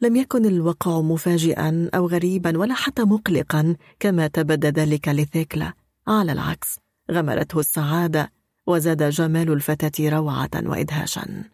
لم 0.00 0.16
يكن 0.16 0.46
الوقع 0.46 1.00
مفاجئا 1.00 1.90
أو 1.94 2.06
غريبا 2.06 2.58
ولا 2.58 2.74
حتى 2.74 3.02
مقلقا 3.02 3.76
كما 4.00 4.26
تبدى 4.26 4.68
ذلك 4.68 5.08
لتيكلا. 5.08 5.72
على 6.06 6.32
العكس 6.32 6.78
غمرته 7.10 7.60
السعادة 7.60 8.32
وزاد 8.66 9.10
جمال 9.10 9.52
الفتاة 9.52 10.08
روعة 10.08 10.50
وإدهاشا. 10.54 11.44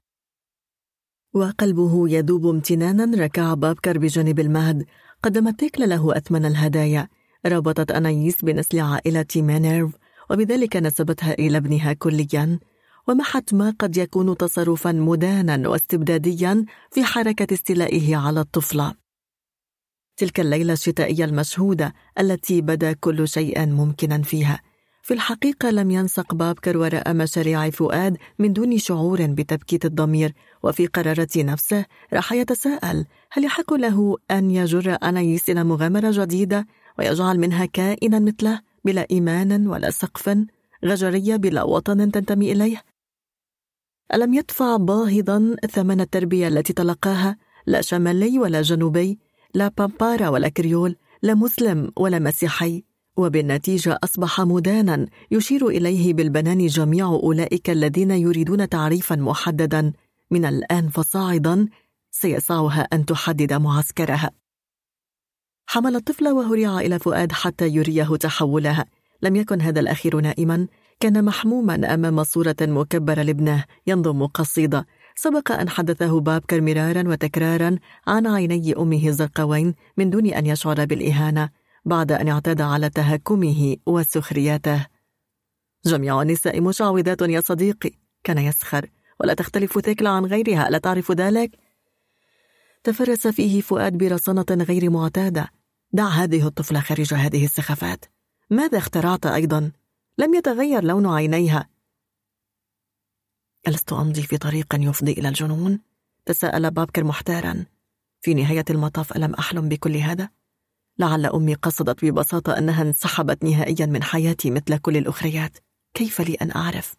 وقلبه 1.34 2.08
يذوب 2.08 2.46
امتنانا 2.46 3.24
ركع 3.24 3.54
بابكر 3.54 3.98
بجانب 3.98 4.40
المهد. 4.40 4.86
قدمت 5.22 5.60
تيكلا 5.60 5.84
له 5.84 6.16
أثمن 6.16 6.44
الهدايا. 6.46 7.08
ربطت 7.46 7.90
أنايس 7.90 8.44
بنسل 8.44 8.80
عائلة 8.80 9.26
مانيرف 9.36 9.92
وبذلك 10.30 10.76
نسبتها 10.76 11.32
إلى 11.32 11.56
ابنها 11.58 11.92
كليا. 11.92 12.58
ومحت 13.08 13.54
ما 13.54 13.74
قد 13.78 13.96
يكون 13.96 14.36
تصرفا 14.36 14.92
مدانا 14.92 15.68
واستبداديا 15.68 16.64
في 16.90 17.04
حركة 17.04 17.54
استيلائه 17.54 18.16
على 18.16 18.40
الطفلة. 18.40 18.94
تلك 20.16 20.40
الليلة 20.40 20.72
الشتائية 20.72 21.24
المشهودة 21.24 21.94
التي 22.18 22.60
بدا 22.60 22.92
كل 22.92 23.28
شيء 23.28 23.66
ممكنا 23.66 24.22
فيها. 24.22 24.60
في 25.10 25.15
الحقيقة 25.15 25.71
لم 25.71 25.91
ينسق 25.91 26.35
بابكر 26.35 26.78
وراء 26.78 27.15
مشاريع 27.15 27.71
فؤاد 27.71 28.17
من 28.39 28.53
دون 28.53 28.78
شعور 28.78 29.26
بتبكيت 29.26 29.85
الضمير 29.85 30.33
وفي 30.62 30.87
قرارة 30.87 31.28
نفسه 31.37 31.85
راح 32.12 32.33
يتساءل 32.33 33.07
هل 33.33 33.44
يحق 33.44 33.75
له 33.75 34.17
أن 34.31 34.51
يجر 34.51 34.97
أنايس 35.03 35.51
إلى 35.51 35.65
مغامرة 35.65 36.10
جديدة 36.15 36.67
ويجعل 36.99 37.39
منها 37.39 37.67
كائنا 37.67 38.19
مثله 38.19 38.60
بلا 38.85 39.07
إيمان 39.10 39.67
ولا 39.67 39.91
سقف 39.91 40.37
غجرية 40.85 41.37
بلا 41.37 41.62
وطن 41.62 42.10
تنتمي 42.12 42.53
إليه؟ 42.53 42.83
ألم 44.15 44.35
يدفع 44.35 44.76
باهظا 44.76 45.57
ثمن 45.71 46.01
التربية 46.01 46.49
التي 46.49 46.73
تلقاها 46.73 47.37
لا 47.67 47.81
شمالي 47.81 48.39
ولا 48.39 48.62
جنوبي 48.62 49.19
لا 49.55 49.69
بامبارا 49.69 50.28
ولا 50.28 50.49
كريول 50.49 50.97
لا 51.23 51.35
مسلم 51.35 51.91
ولا 51.97 52.19
مسيحي؟ 52.19 52.90
وبالنتيجة 53.20 53.99
أصبح 54.04 54.40
مدانا 54.40 55.06
يشير 55.31 55.69
إليه 55.69 56.15
بالبنان 56.15 56.67
جميع 56.67 57.06
أولئك 57.06 57.70
الذين 57.70 58.10
يريدون 58.10 58.69
تعريفا 58.69 59.17
محددا. 59.17 59.92
من 60.31 60.44
الآن 60.44 60.88
فصاعدا 60.88 61.69
سيسعها 62.10 62.81
أن 62.81 63.06
تحدد 63.06 63.53
معسكرها. 63.53 64.31
حمل 65.67 65.97
الطفل 65.97 66.28
وهرع 66.28 66.81
إلى 66.81 66.99
فؤاد 66.99 67.33
حتى 67.33 67.69
يريه 67.69 68.17
تحولها 68.17 68.85
لم 69.22 69.36
يكن 69.36 69.60
هذا 69.60 69.81
الأخير 69.81 70.20
نائما. 70.20 70.67
كان 71.01 71.24
محموما 71.24 71.94
أمام 71.94 72.24
صورة 72.24 72.56
مكبرة 72.60 73.22
لابنه 73.22 73.65
ينضم 73.86 74.26
قصيدة. 74.26 74.86
سبق 75.17 75.53
أن 75.53 75.69
حدثه 75.69 76.20
بابكر 76.20 76.60
مرارا 76.60 77.08
وتكرارا 77.08 77.78
عن 78.06 78.26
عيني 78.26 78.74
أمه 78.78 79.08
الزرقاوين 79.08 79.74
من 79.97 80.10
دون 80.10 80.26
أن 80.26 80.47
يشعر 80.47 80.85
بالإهانة. 80.85 81.51
بعد 81.84 82.12
أن 82.12 82.28
اعتاد 82.28 82.60
على 82.60 82.90
تهكمه 82.90 83.76
وسخرياته 83.86 84.86
جميع 85.84 86.22
النساء 86.22 86.60
مشعوذات 86.60 87.22
يا 87.22 87.40
صديقي 87.40 87.90
كان 88.24 88.38
يسخر 88.38 88.90
ولا 89.20 89.34
تختلف 89.34 89.78
ثكلى 89.78 90.08
عن 90.08 90.26
غيرها 90.26 90.68
ألا 90.68 90.78
تعرف 90.78 91.12
ذلك؟ 91.12 91.58
تفرس 92.84 93.26
فيه 93.26 93.60
فؤاد 93.60 93.98
برصانة 93.98 94.46
غير 94.50 94.90
معتادة 94.90 95.50
دع 95.92 96.08
هذه 96.08 96.46
الطفلة 96.46 96.80
خارج 96.80 97.14
هذه 97.14 97.44
السخافات 97.44 98.04
ماذا 98.50 98.78
اخترعت 98.78 99.26
أيضا؟ 99.26 99.72
لم 100.18 100.34
يتغير 100.34 100.84
لون 100.84 101.06
عينيها 101.06 101.68
ألست 103.68 103.92
أمضي 103.92 104.22
في 104.22 104.38
طريق 104.38 104.66
يفضي 104.74 105.12
إلى 105.12 105.28
الجنون؟ 105.28 105.80
تساءل 106.26 106.70
بابكر 106.70 107.04
محتارا 107.04 107.64
في 108.20 108.34
نهاية 108.34 108.64
المطاف 108.70 109.16
ألم 109.16 109.34
أحلم 109.34 109.68
بكل 109.68 109.96
هذا؟ 109.96 110.28
لعل 111.00 111.26
أمي 111.26 111.54
قصدت 111.54 112.04
ببساطة 112.04 112.58
أنها 112.58 112.83
انسحبت 112.83 113.44
نهائيا 113.44 113.86
من 113.86 114.02
حياتي 114.02 114.50
مثل 114.50 114.78
كل 114.78 114.97
الأخريات. 114.97 115.58
كيف 115.94 116.20
لي 116.20 116.34
أن 116.34 116.50
أعرف؟ 116.50 116.94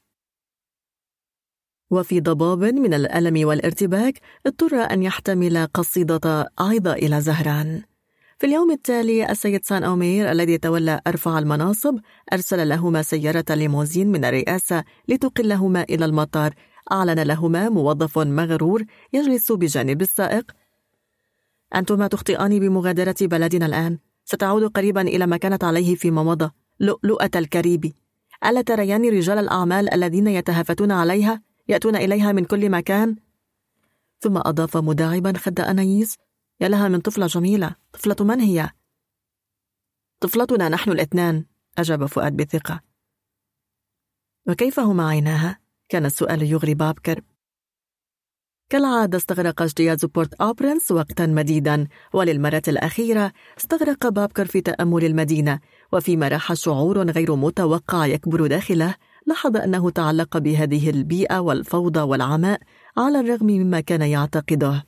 وفي 1.91 2.19
ضباب 2.19 2.63
من 2.63 2.93
الألم 2.93 3.47
والارتباك 3.47 4.19
اضطر 4.45 4.75
أن 4.75 5.03
يحتمل 5.03 5.67
قصيدة 5.73 6.51
عيضة 6.59 6.93
إلى 6.93 7.21
زهران. 7.21 7.81
في 8.39 8.47
اليوم 8.47 8.71
التالي 8.71 9.31
السيد 9.31 9.65
سان 9.65 9.83
أومير 9.83 10.31
الذي 10.31 10.57
تولى 10.57 11.01
أرفع 11.07 11.39
المناصب 11.39 11.99
أرسل 12.33 12.69
لهما 12.69 13.01
سيارة 13.01 13.45
ليموزين 13.49 14.07
من 14.07 14.25
الرئاسة 14.25 14.83
لتقلهما 15.07 15.83
إلى 15.83 16.05
المطار. 16.05 16.53
أعلن 16.91 17.19
لهما 17.19 17.69
موظف 17.69 18.19
مغرور 18.19 18.83
يجلس 19.13 19.51
بجانب 19.51 20.01
السائق 20.01 20.51
أنتما 21.75 22.07
تخطئان 22.07 22.59
بمغادرة 22.59 23.15
بلدنا 23.21 23.65
الآن. 23.65 23.99
ستعود 24.25 24.63
قريبا 24.63 25.01
إلى 25.01 25.27
ما 25.27 25.37
كانت 25.37 25.63
عليه 25.63 25.95
فيما 25.95 26.23
مضى 26.23 26.51
لؤلؤة 26.79 27.29
الكاريبي 27.35 27.95
ألا 28.45 28.61
تريان 28.61 29.09
رجال 29.09 29.37
الأعمال 29.37 29.93
الذين 29.93 30.27
يتهافتون 30.27 30.91
عليها؟ 30.91 31.41
يأتون 31.67 31.95
إليها 31.95 32.31
من 32.31 32.45
كل 32.45 32.69
مكان؟ 32.69 33.15
ثم 34.19 34.37
أضاف 34.37 34.77
مداعبا 34.77 35.33
خد 35.37 35.59
أنايس 35.59 36.17
يا 36.61 36.67
لها 36.67 36.87
من 36.87 36.99
طفلة 36.99 37.27
جميلة. 37.27 37.75
طفلة 37.93 38.15
من 38.19 38.39
هي؟ 38.39 38.69
طفلتنا 40.19 40.69
نحن 40.69 40.91
الاثنان. 40.91 41.45
أجاب 41.77 42.05
فؤاد 42.05 42.37
بثقة. 42.37 42.81
وكيف 44.47 44.79
هما 44.79 45.09
عيناها؟ 45.09 45.59
كان 45.89 46.05
السؤال 46.05 46.41
يغري 46.41 46.73
بابكر. 46.73 47.21
كالعادة 48.71 49.17
استغرق 49.17 49.61
اجتياز 49.61 50.05
بورت 50.05 50.33
أوبرنس 50.33 50.91
وقتا 50.91 51.25
مديدا 51.25 51.87
وللمرة 52.13 52.61
الأخيرة 52.67 53.31
استغرق 53.57 54.07
بابكر 54.07 54.45
في 54.45 54.61
تأمل 54.61 55.05
المدينة 55.05 55.59
وفيما 55.93 56.27
راح 56.27 56.53
شعور 56.53 57.09
غير 57.11 57.35
متوقع 57.35 58.05
يكبر 58.05 58.47
داخله 58.47 58.95
لاحظ 59.27 59.57
أنه 59.57 59.89
تعلق 59.89 60.37
بهذه 60.37 60.89
البيئة 60.89 61.39
والفوضى 61.39 61.99
والعماء 61.99 62.61
على 62.97 63.19
الرغم 63.19 63.45
مما 63.45 63.79
كان 63.79 64.01
يعتقده. 64.01 64.83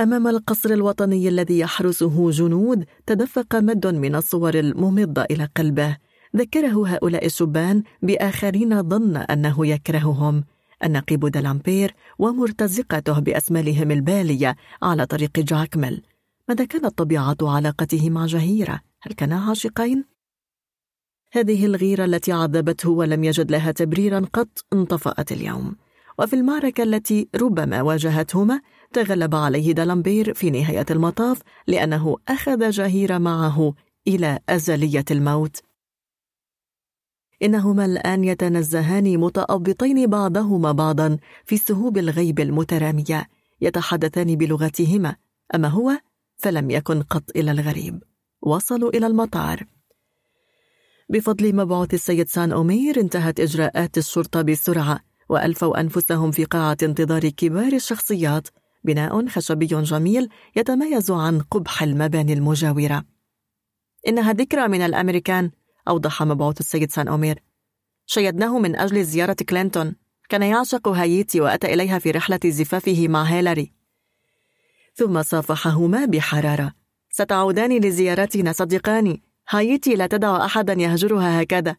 أمام 0.00 0.28
القصر 0.28 0.70
الوطني 0.70 1.28
الذي 1.28 1.58
يحرسه 1.58 2.30
جنود 2.30 2.84
تدفق 3.06 3.56
مد 3.56 3.86
من 3.86 4.14
الصور 4.14 4.54
الممضة 4.54 5.22
إلى 5.22 5.48
قلبه. 5.56 5.96
ذكره 6.36 6.88
هؤلاء 6.88 7.26
الشبان 7.26 7.82
بآخرين 8.02 8.82
ظن 8.82 9.16
أنه 9.16 9.66
يكرههم. 9.66 10.44
النقيب 10.84 11.26
دالامبير 11.26 11.94
ومرتزقته 12.18 13.18
بأسمالهم 13.18 13.90
البالية 13.90 14.56
على 14.82 15.06
طريق 15.06 15.38
جاكمل 15.38 16.02
ماذا 16.48 16.64
كانت 16.64 16.98
طبيعة 16.98 17.36
علاقته 17.42 18.10
مع 18.10 18.26
جهيرة؟ 18.26 18.80
هل 19.02 19.12
كانا 19.12 19.40
عاشقين؟ 19.40 20.04
هذه 21.32 21.66
الغيرة 21.66 22.04
التي 22.04 22.32
عذبته 22.32 22.90
ولم 22.90 23.24
يجد 23.24 23.50
لها 23.50 23.72
تبريرا 23.72 24.26
قط 24.32 24.64
انطفأت 24.72 25.32
اليوم 25.32 25.76
وفي 26.18 26.36
المعركة 26.36 26.82
التي 26.82 27.28
ربما 27.36 27.82
واجهتهما 27.82 28.60
تغلب 28.92 29.34
عليه 29.34 29.72
دالامبير 29.72 30.34
في 30.34 30.50
نهاية 30.50 30.86
المطاف 30.90 31.40
لأنه 31.66 32.16
أخذ 32.28 32.70
جهيرة 32.70 33.18
معه 33.18 33.74
إلى 34.08 34.38
أزلية 34.48 35.04
الموت 35.10 35.56
إنهما 37.42 37.84
الآن 37.84 38.24
يتنزهان 38.24 39.18
متأبطين 39.18 40.06
بعضهما 40.06 40.72
بعضا 40.72 41.18
في 41.44 41.56
سهوب 41.56 41.98
الغيب 41.98 42.40
المترامية 42.40 43.28
يتحدثان 43.60 44.36
بلغتهما 44.36 45.16
أما 45.54 45.68
هو 45.68 45.98
فلم 46.36 46.70
يكن 46.70 47.02
قط 47.02 47.30
إلى 47.36 47.50
الغريب. 47.50 48.02
وصلوا 48.42 48.90
إلى 48.90 49.06
المطار. 49.06 49.66
بفضل 51.10 51.56
مبعوث 51.56 51.94
السيد 51.94 52.28
سان 52.28 52.52
أومير 52.52 53.00
انتهت 53.00 53.40
إجراءات 53.40 53.98
الشرطة 53.98 54.42
بسرعة 54.42 55.00
وألفوا 55.28 55.80
أنفسهم 55.80 56.30
في 56.30 56.44
قاعة 56.44 56.76
انتظار 56.82 57.28
كبار 57.28 57.72
الشخصيات 57.72 58.48
بناء 58.84 59.26
خشبي 59.26 59.66
جميل 59.66 60.28
يتميز 60.56 61.10
عن 61.10 61.40
قبح 61.40 61.82
المباني 61.82 62.32
المجاورة. 62.32 63.04
إنها 64.08 64.32
ذكرى 64.32 64.68
من 64.68 64.82
الأمريكان 64.82 65.50
أوضح 65.88 66.22
مبعوث 66.22 66.60
السيد 66.60 66.90
سان 66.90 67.08
أومير. 67.08 67.42
شيدناه 68.06 68.58
من 68.58 68.76
أجل 68.76 69.04
زيارة 69.04 69.36
كلينتون. 69.48 69.96
كان 70.28 70.42
يعشق 70.42 70.88
هايتي 70.88 71.40
وأتى 71.40 71.74
إليها 71.74 71.98
في 71.98 72.10
رحلة 72.10 72.40
زفافه 72.44 73.08
مع 73.08 73.22
هيلاري. 73.22 73.72
ثم 74.94 75.22
صافحهما 75.22 76.04
بحرارة. 76.04 76.72
ستعودان 77.10 77.78
لزيارتنا 77.80 78.52
صديقاني 78.52 79.22
هايتي 79.48 79.94
لا 79.94 80.06
تدع 80.06 80.44
أحدا 80.44 80.72
يهجرها 80.72 81.42
هكذا. 81.42 81.76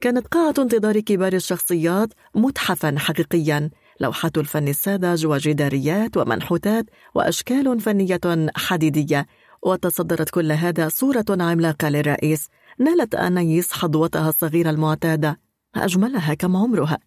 كانت 0.00 0.26
قاعة 0.26 0.54
انتظار 0.58 1.00
كبار 1.00 1.32
الشخصيات 1.32 2.08
متحفا 2.34 2.94
حقيقيا. 2.98 3.70
لوحات 4.00 4.38
الفن 4.38 4.68
الساذج 4.68 5.26
وجداريات 5.26 6.16
ومنحوتات 6.16 6.86
وأشكال 7.14 7.80
فنية 7.80 8.20
حديدية. 8.56 9.26
وتصدرت 9.62 10.30
كل 10.30 10.52
هذا 10.52 10.88
صورة 10.88 11.24
عملاقة 11.30 11.88
للرئيس. 11.88 12.48
نالت 12.78 13.14
أنايس 13.14 13.72
حظوتها 13.72 14.28
الصغيرة 14.28 14.70
المعتادة 14.70 15.40
أجملها 15.74 16.34
كم 16.34 16.56
عمرها. 16.56 16.98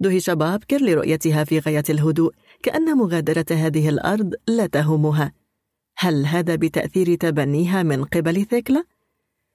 دهش 0.00 0.30
بابكر 0.30 0.82
لرؤيتها 0.82 1.44
في 1.44 1.58
غاية 1.58 1.84
الهدوء 1.90 2.32
كأن 2.62 2.96
مغادرة 2.96 3.44
هذه 3.50 3.88
الأرض 3.88 4.34
لا 4.48 4.66
تهمها. 4.66 5.32
هل 5.96 6.26
هذا 6.26 6.54
بتأثير 6.54 7.14
تبنيها 7.14 7.82
من 7.82 8.04
قبل 8.04 8.46
ثيكلا؟ 8.46 8.84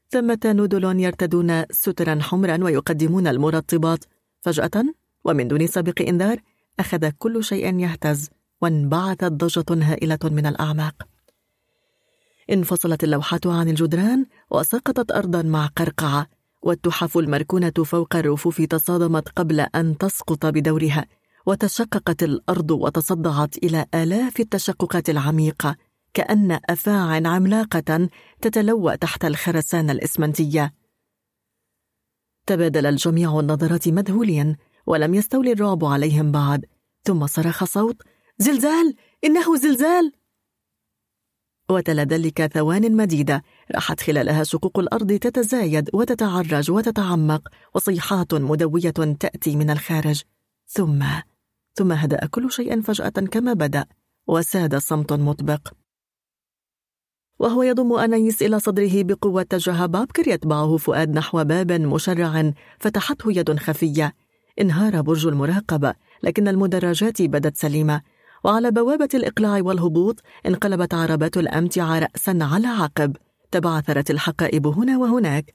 ثمة 0.10 0.40
ندل 0.46 1.00
يرتدون 1.00 1.64
سترا 1.72 2.20
حمرا 2.22 2.64
ويقدمون 2.64 3.28
المرطبات. 3.28 4.06
فجأة 4.42 4.84
ومن 5.26 5.48
دون 5.48 5.68
سابق 5.68 6.02
إنذار 6.02 6.40
أخذ 6.80 7.10
كل 7.10 7.44
شيء 7.44 7.80
يهتز 7.80 8.30
وانبعثت 8.62 9.24
ضجة 9.24 9.92
هائلة 9.92 10.20
من 10.24 10.46
الأعماق. 10.46 11.15
انفصلت 12.52 13.04
اللوحات 13.04 13.48
عن 13.48 13.70
الجدران 13.70 14.26
وسقطت 14.52 15.12
أرضا 15.12 15.42
مع 15.42 15.66
قرقعة 15.66 16.28
والتحف 16.62 17.18
المركونة 17.18 17.74
فوق 17.86 18.16
الرفوف 18.16 18.62
تصادمت 18.62 19.30
قبل 19.30 19.60
أن 19.60 19.98
تسقط 19.98 20.46
بدورها 20.46 21.06
وتشققت 21.46 22.24
الأرض 22.24 22.72
وتصدعت 22.72 23.58
إلى 23.58 23.86
آلاف 23.96 24.40
التشققات 24.40 25.10
العميقة 25.10 25.76
كأن 26.14 26.60
أفاع 26.70 27.28
عملاقة 27.28 28.10
تتلوى 28.42 28.98
تحت 28.98 29.26
الخرسانة 29.26 29.92
الإسمنتية. 29.92 30.74
تبادل 32.48 32.86
الجميع 32.86 33.40
النظرات 33.40 33.88
مذهولين 33.88 34.56
ولم 34.86 35.14
يستولي 35.14 35.52
الرعب 35.52 35.86
عليهم 35.86 36.32
بعد 36.32 36.66
ثم 37.04 37.28
صرخ 37.28 37.64
صوت 37.64 38.02
زلزال! 38.38 38.96
إنه 39.24 39.56
زلزال! 39.56 40.12
وتلا 41.70 42.04
ذلك 42.04 42.46
ثوان 42.54 42.96
مديدة 42.96 43.44
راحت 43.76 44.00
خلالها 44.00 44.44
شقوق 44.44 44.80
الأرض 44.80 45.14
تتزايد 45.14 45.90
وتتعرج 45.94 46.72
وتتعمق 46.72 47.48
وصيحات 47.76 48.34
مدوية 48.34 48.94
تأتي 49.20 49.56
من 49.56 49.70
الخارج. 49.70 50.22
ثم 50.68 51.06
ثم 51.74 51.92
هدأ 51.92 52.26
كل 52.26 52.52
شيء 52.52 52.82
فجأة 52.82 53.10
كما 53.10 53.54
بدأ 53.54 53.86
وساد 54.28 54.76
صمت 54.76 55.14
مطبق. 55.14 55.74
وهو 57.40 57.64
يضم 57.64 57.94
أنيس 57.94 58.42
إلى 58.42 58.60
صدره 58.60 59.04
بقوة 59.04 59.44
تجاه 59.44 59.86
بابكر 59.86 60.28
يتبعه 60.28 60.78
فؤاد 60.78 61.10
نحو 61.10 61.44
باب 61.44 61.72
مشرع 61.72 62.52
فتحته 62.80 63.32
يد 63.32 63.60
خفية. 63.60 64.14
انهار 64.62 65.02
برج 65.02 65.28
المراقبة 65.28 65.94
لكن 66.24 66.48
المدرجات 66.48 67.22
بدت 67.22 67.58
سليمة. 67.58 68.02
وعلى 68.46 68.72
بوابة 68.72 69.10
الإقلاع 69.14 69.62
والهبوط 69.62 70.22
انقلبت 70.46 70.94
عربات 70.94 71.38
الأمتعة 71.38 72.00
رأسا 72.00 72.40
على 72.42 72.68
عقب. 72.68 73.16
تبعثرت 73.52 74.12
الحقائب 74.12 74.68
هنا 74.68 74.98
وهناك. 74.98 75.54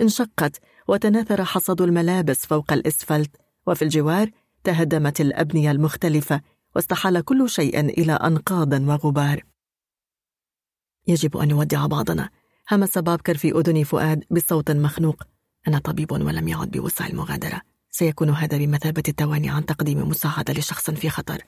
انشقت 0.00 0.60
وتناثر 0.88 1.44
حصد 1.44 1.82
الملابس 1.82 2.46
فوق 2.46 2.72
الإسفلت. 2.72 3.30
وفي 3.66 3.82
الجوار 3.82 4.30
تهدمت 4.64 5.20
الأبنية 5.20 5.70
المختلفة 5.70 6.40
واستحال 6.76 7.24
كل 7.24 7.48
شيء 7.48 7.80
إلى 7.80 8.12
أنقاض 8.12 8.72
وغبار. 8.72 9.42
يجب 11.06 11.36
أن 11.36 11.48
نودع 11.48 11.86
بعضنا. 11.86 12.30
همس 12.70 12.98
بابكر 12.98 13.36
في 13.36 13.52
أذن 13.52 13.84
فؤاد 13.84 14.24
بصوت 14.30 14.70
مخنوق. 14.70 15.22
أنا 15.68 15.78
طبيب 15.78 16.12
ولم 16.12 16.48
يعد 16.48 16.70
بوسع 16.70 17.06
المغادرة. 17.06 17.60
سيكون 17.90 18.30
هذا 18.30 18.58
بمثابة 18.58 19.02
التواني 19.08 19.50
عن 19.50 19.66
تقديم 19.66 20.08
مساعدة 20.08 20.54
لشخص 20.54 20.90
في 20.90 21.10
خطر. 21.10 21.44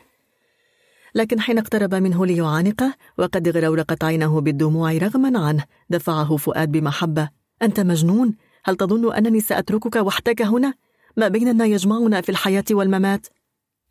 لكن 1.14 1.40
حين 1.40 1.58
اقترب 1.58 1.94
منه 1.94 2.26
ليعانقه 2.26 2.94
وقد 3.18 3.48
غرورقت 3.48 4.04
عينه 4.04 4.40
بالدموع 4.40 4.92
رغما 4.92 5.46
عنه 5.46 5.64
دفعه 5.90 6.36
فؤاد 6.36 6.72
بمحبة 6.72 7.28
أنت 7.62 7.80
مجنون؟ 7.80 8.36
هل 8.64 8.76
تظن 8.76 9.14
أنني 9.14 9.40
سأتركك 9.40 9.96
وحدك 9.96 10.42
هنا؟ 10.42 10.74
ما 11.16 11.28
بيننا 11.28 11.64
يجمعنا 11.64 12.20
في 12.20 12.28
الحياة 12.28 12.64
والممات 12.70 13.26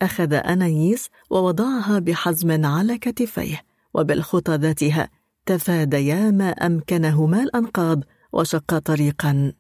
أخذ 0.02 0.34
أنايس 0.34 1.10
ووضعها 1.30 2.00
بحزم 2.00 2.66
على 2.66 2.98
كتفيه 2.98 3.62
وبالخطى 3.94 4.56
ذاتها 4.56 5.10
تفاديا 5.46 6.32
ما 6.32 6.50
أمكنهما 6.50 7.44
الأنقاض 7.44 8.04
وشقا 8.34 8.80
طريقا 8.80 9.54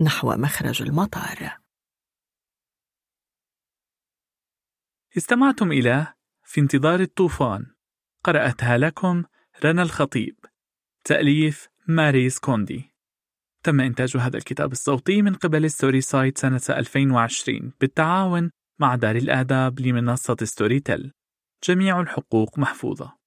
نحو 0.00 0.36
مخرج 0.36 0.82
المطار 0.82 1.58
استمعتم 5.16 5.72
إلى 5.72 6.14
في 6.50 6.60
انتظار 6.60 7.00
الطوفان. 7.00 7.66
قرأتها 8.24 8.78
لكم 8.78 9.24
رنا 9.64 9.82
الخطيب. 9.82 10.36
تأليف 11.04 11.68
ماريس 11.88 12.38
كوندي. 12.38 12.94
تم 13.64 13.80
إنتاج 13.80 14.16
هذا 14.16 14.36
الكتاب 14.36 14.72
الصوتي 14.72 15.22
من 15.22 15.34
قبل 15.34 15.70
ستوري 15.70 16.00
سايد 16.00 16.38
سنة 16.38 16.60
2020 16.70 17.72
بالتعاون 17.80 18.50
مع 18.80 18.94
دار 18.94 19.16
الآداب 19.16 19.80
لمنصة 19.80 20.36
ستوري 20.42 20.80
تيل 20.80 21.12
جميع 21.64 22.00
الحقوق 22.00 22.58
محفوظة. 22.58 23.19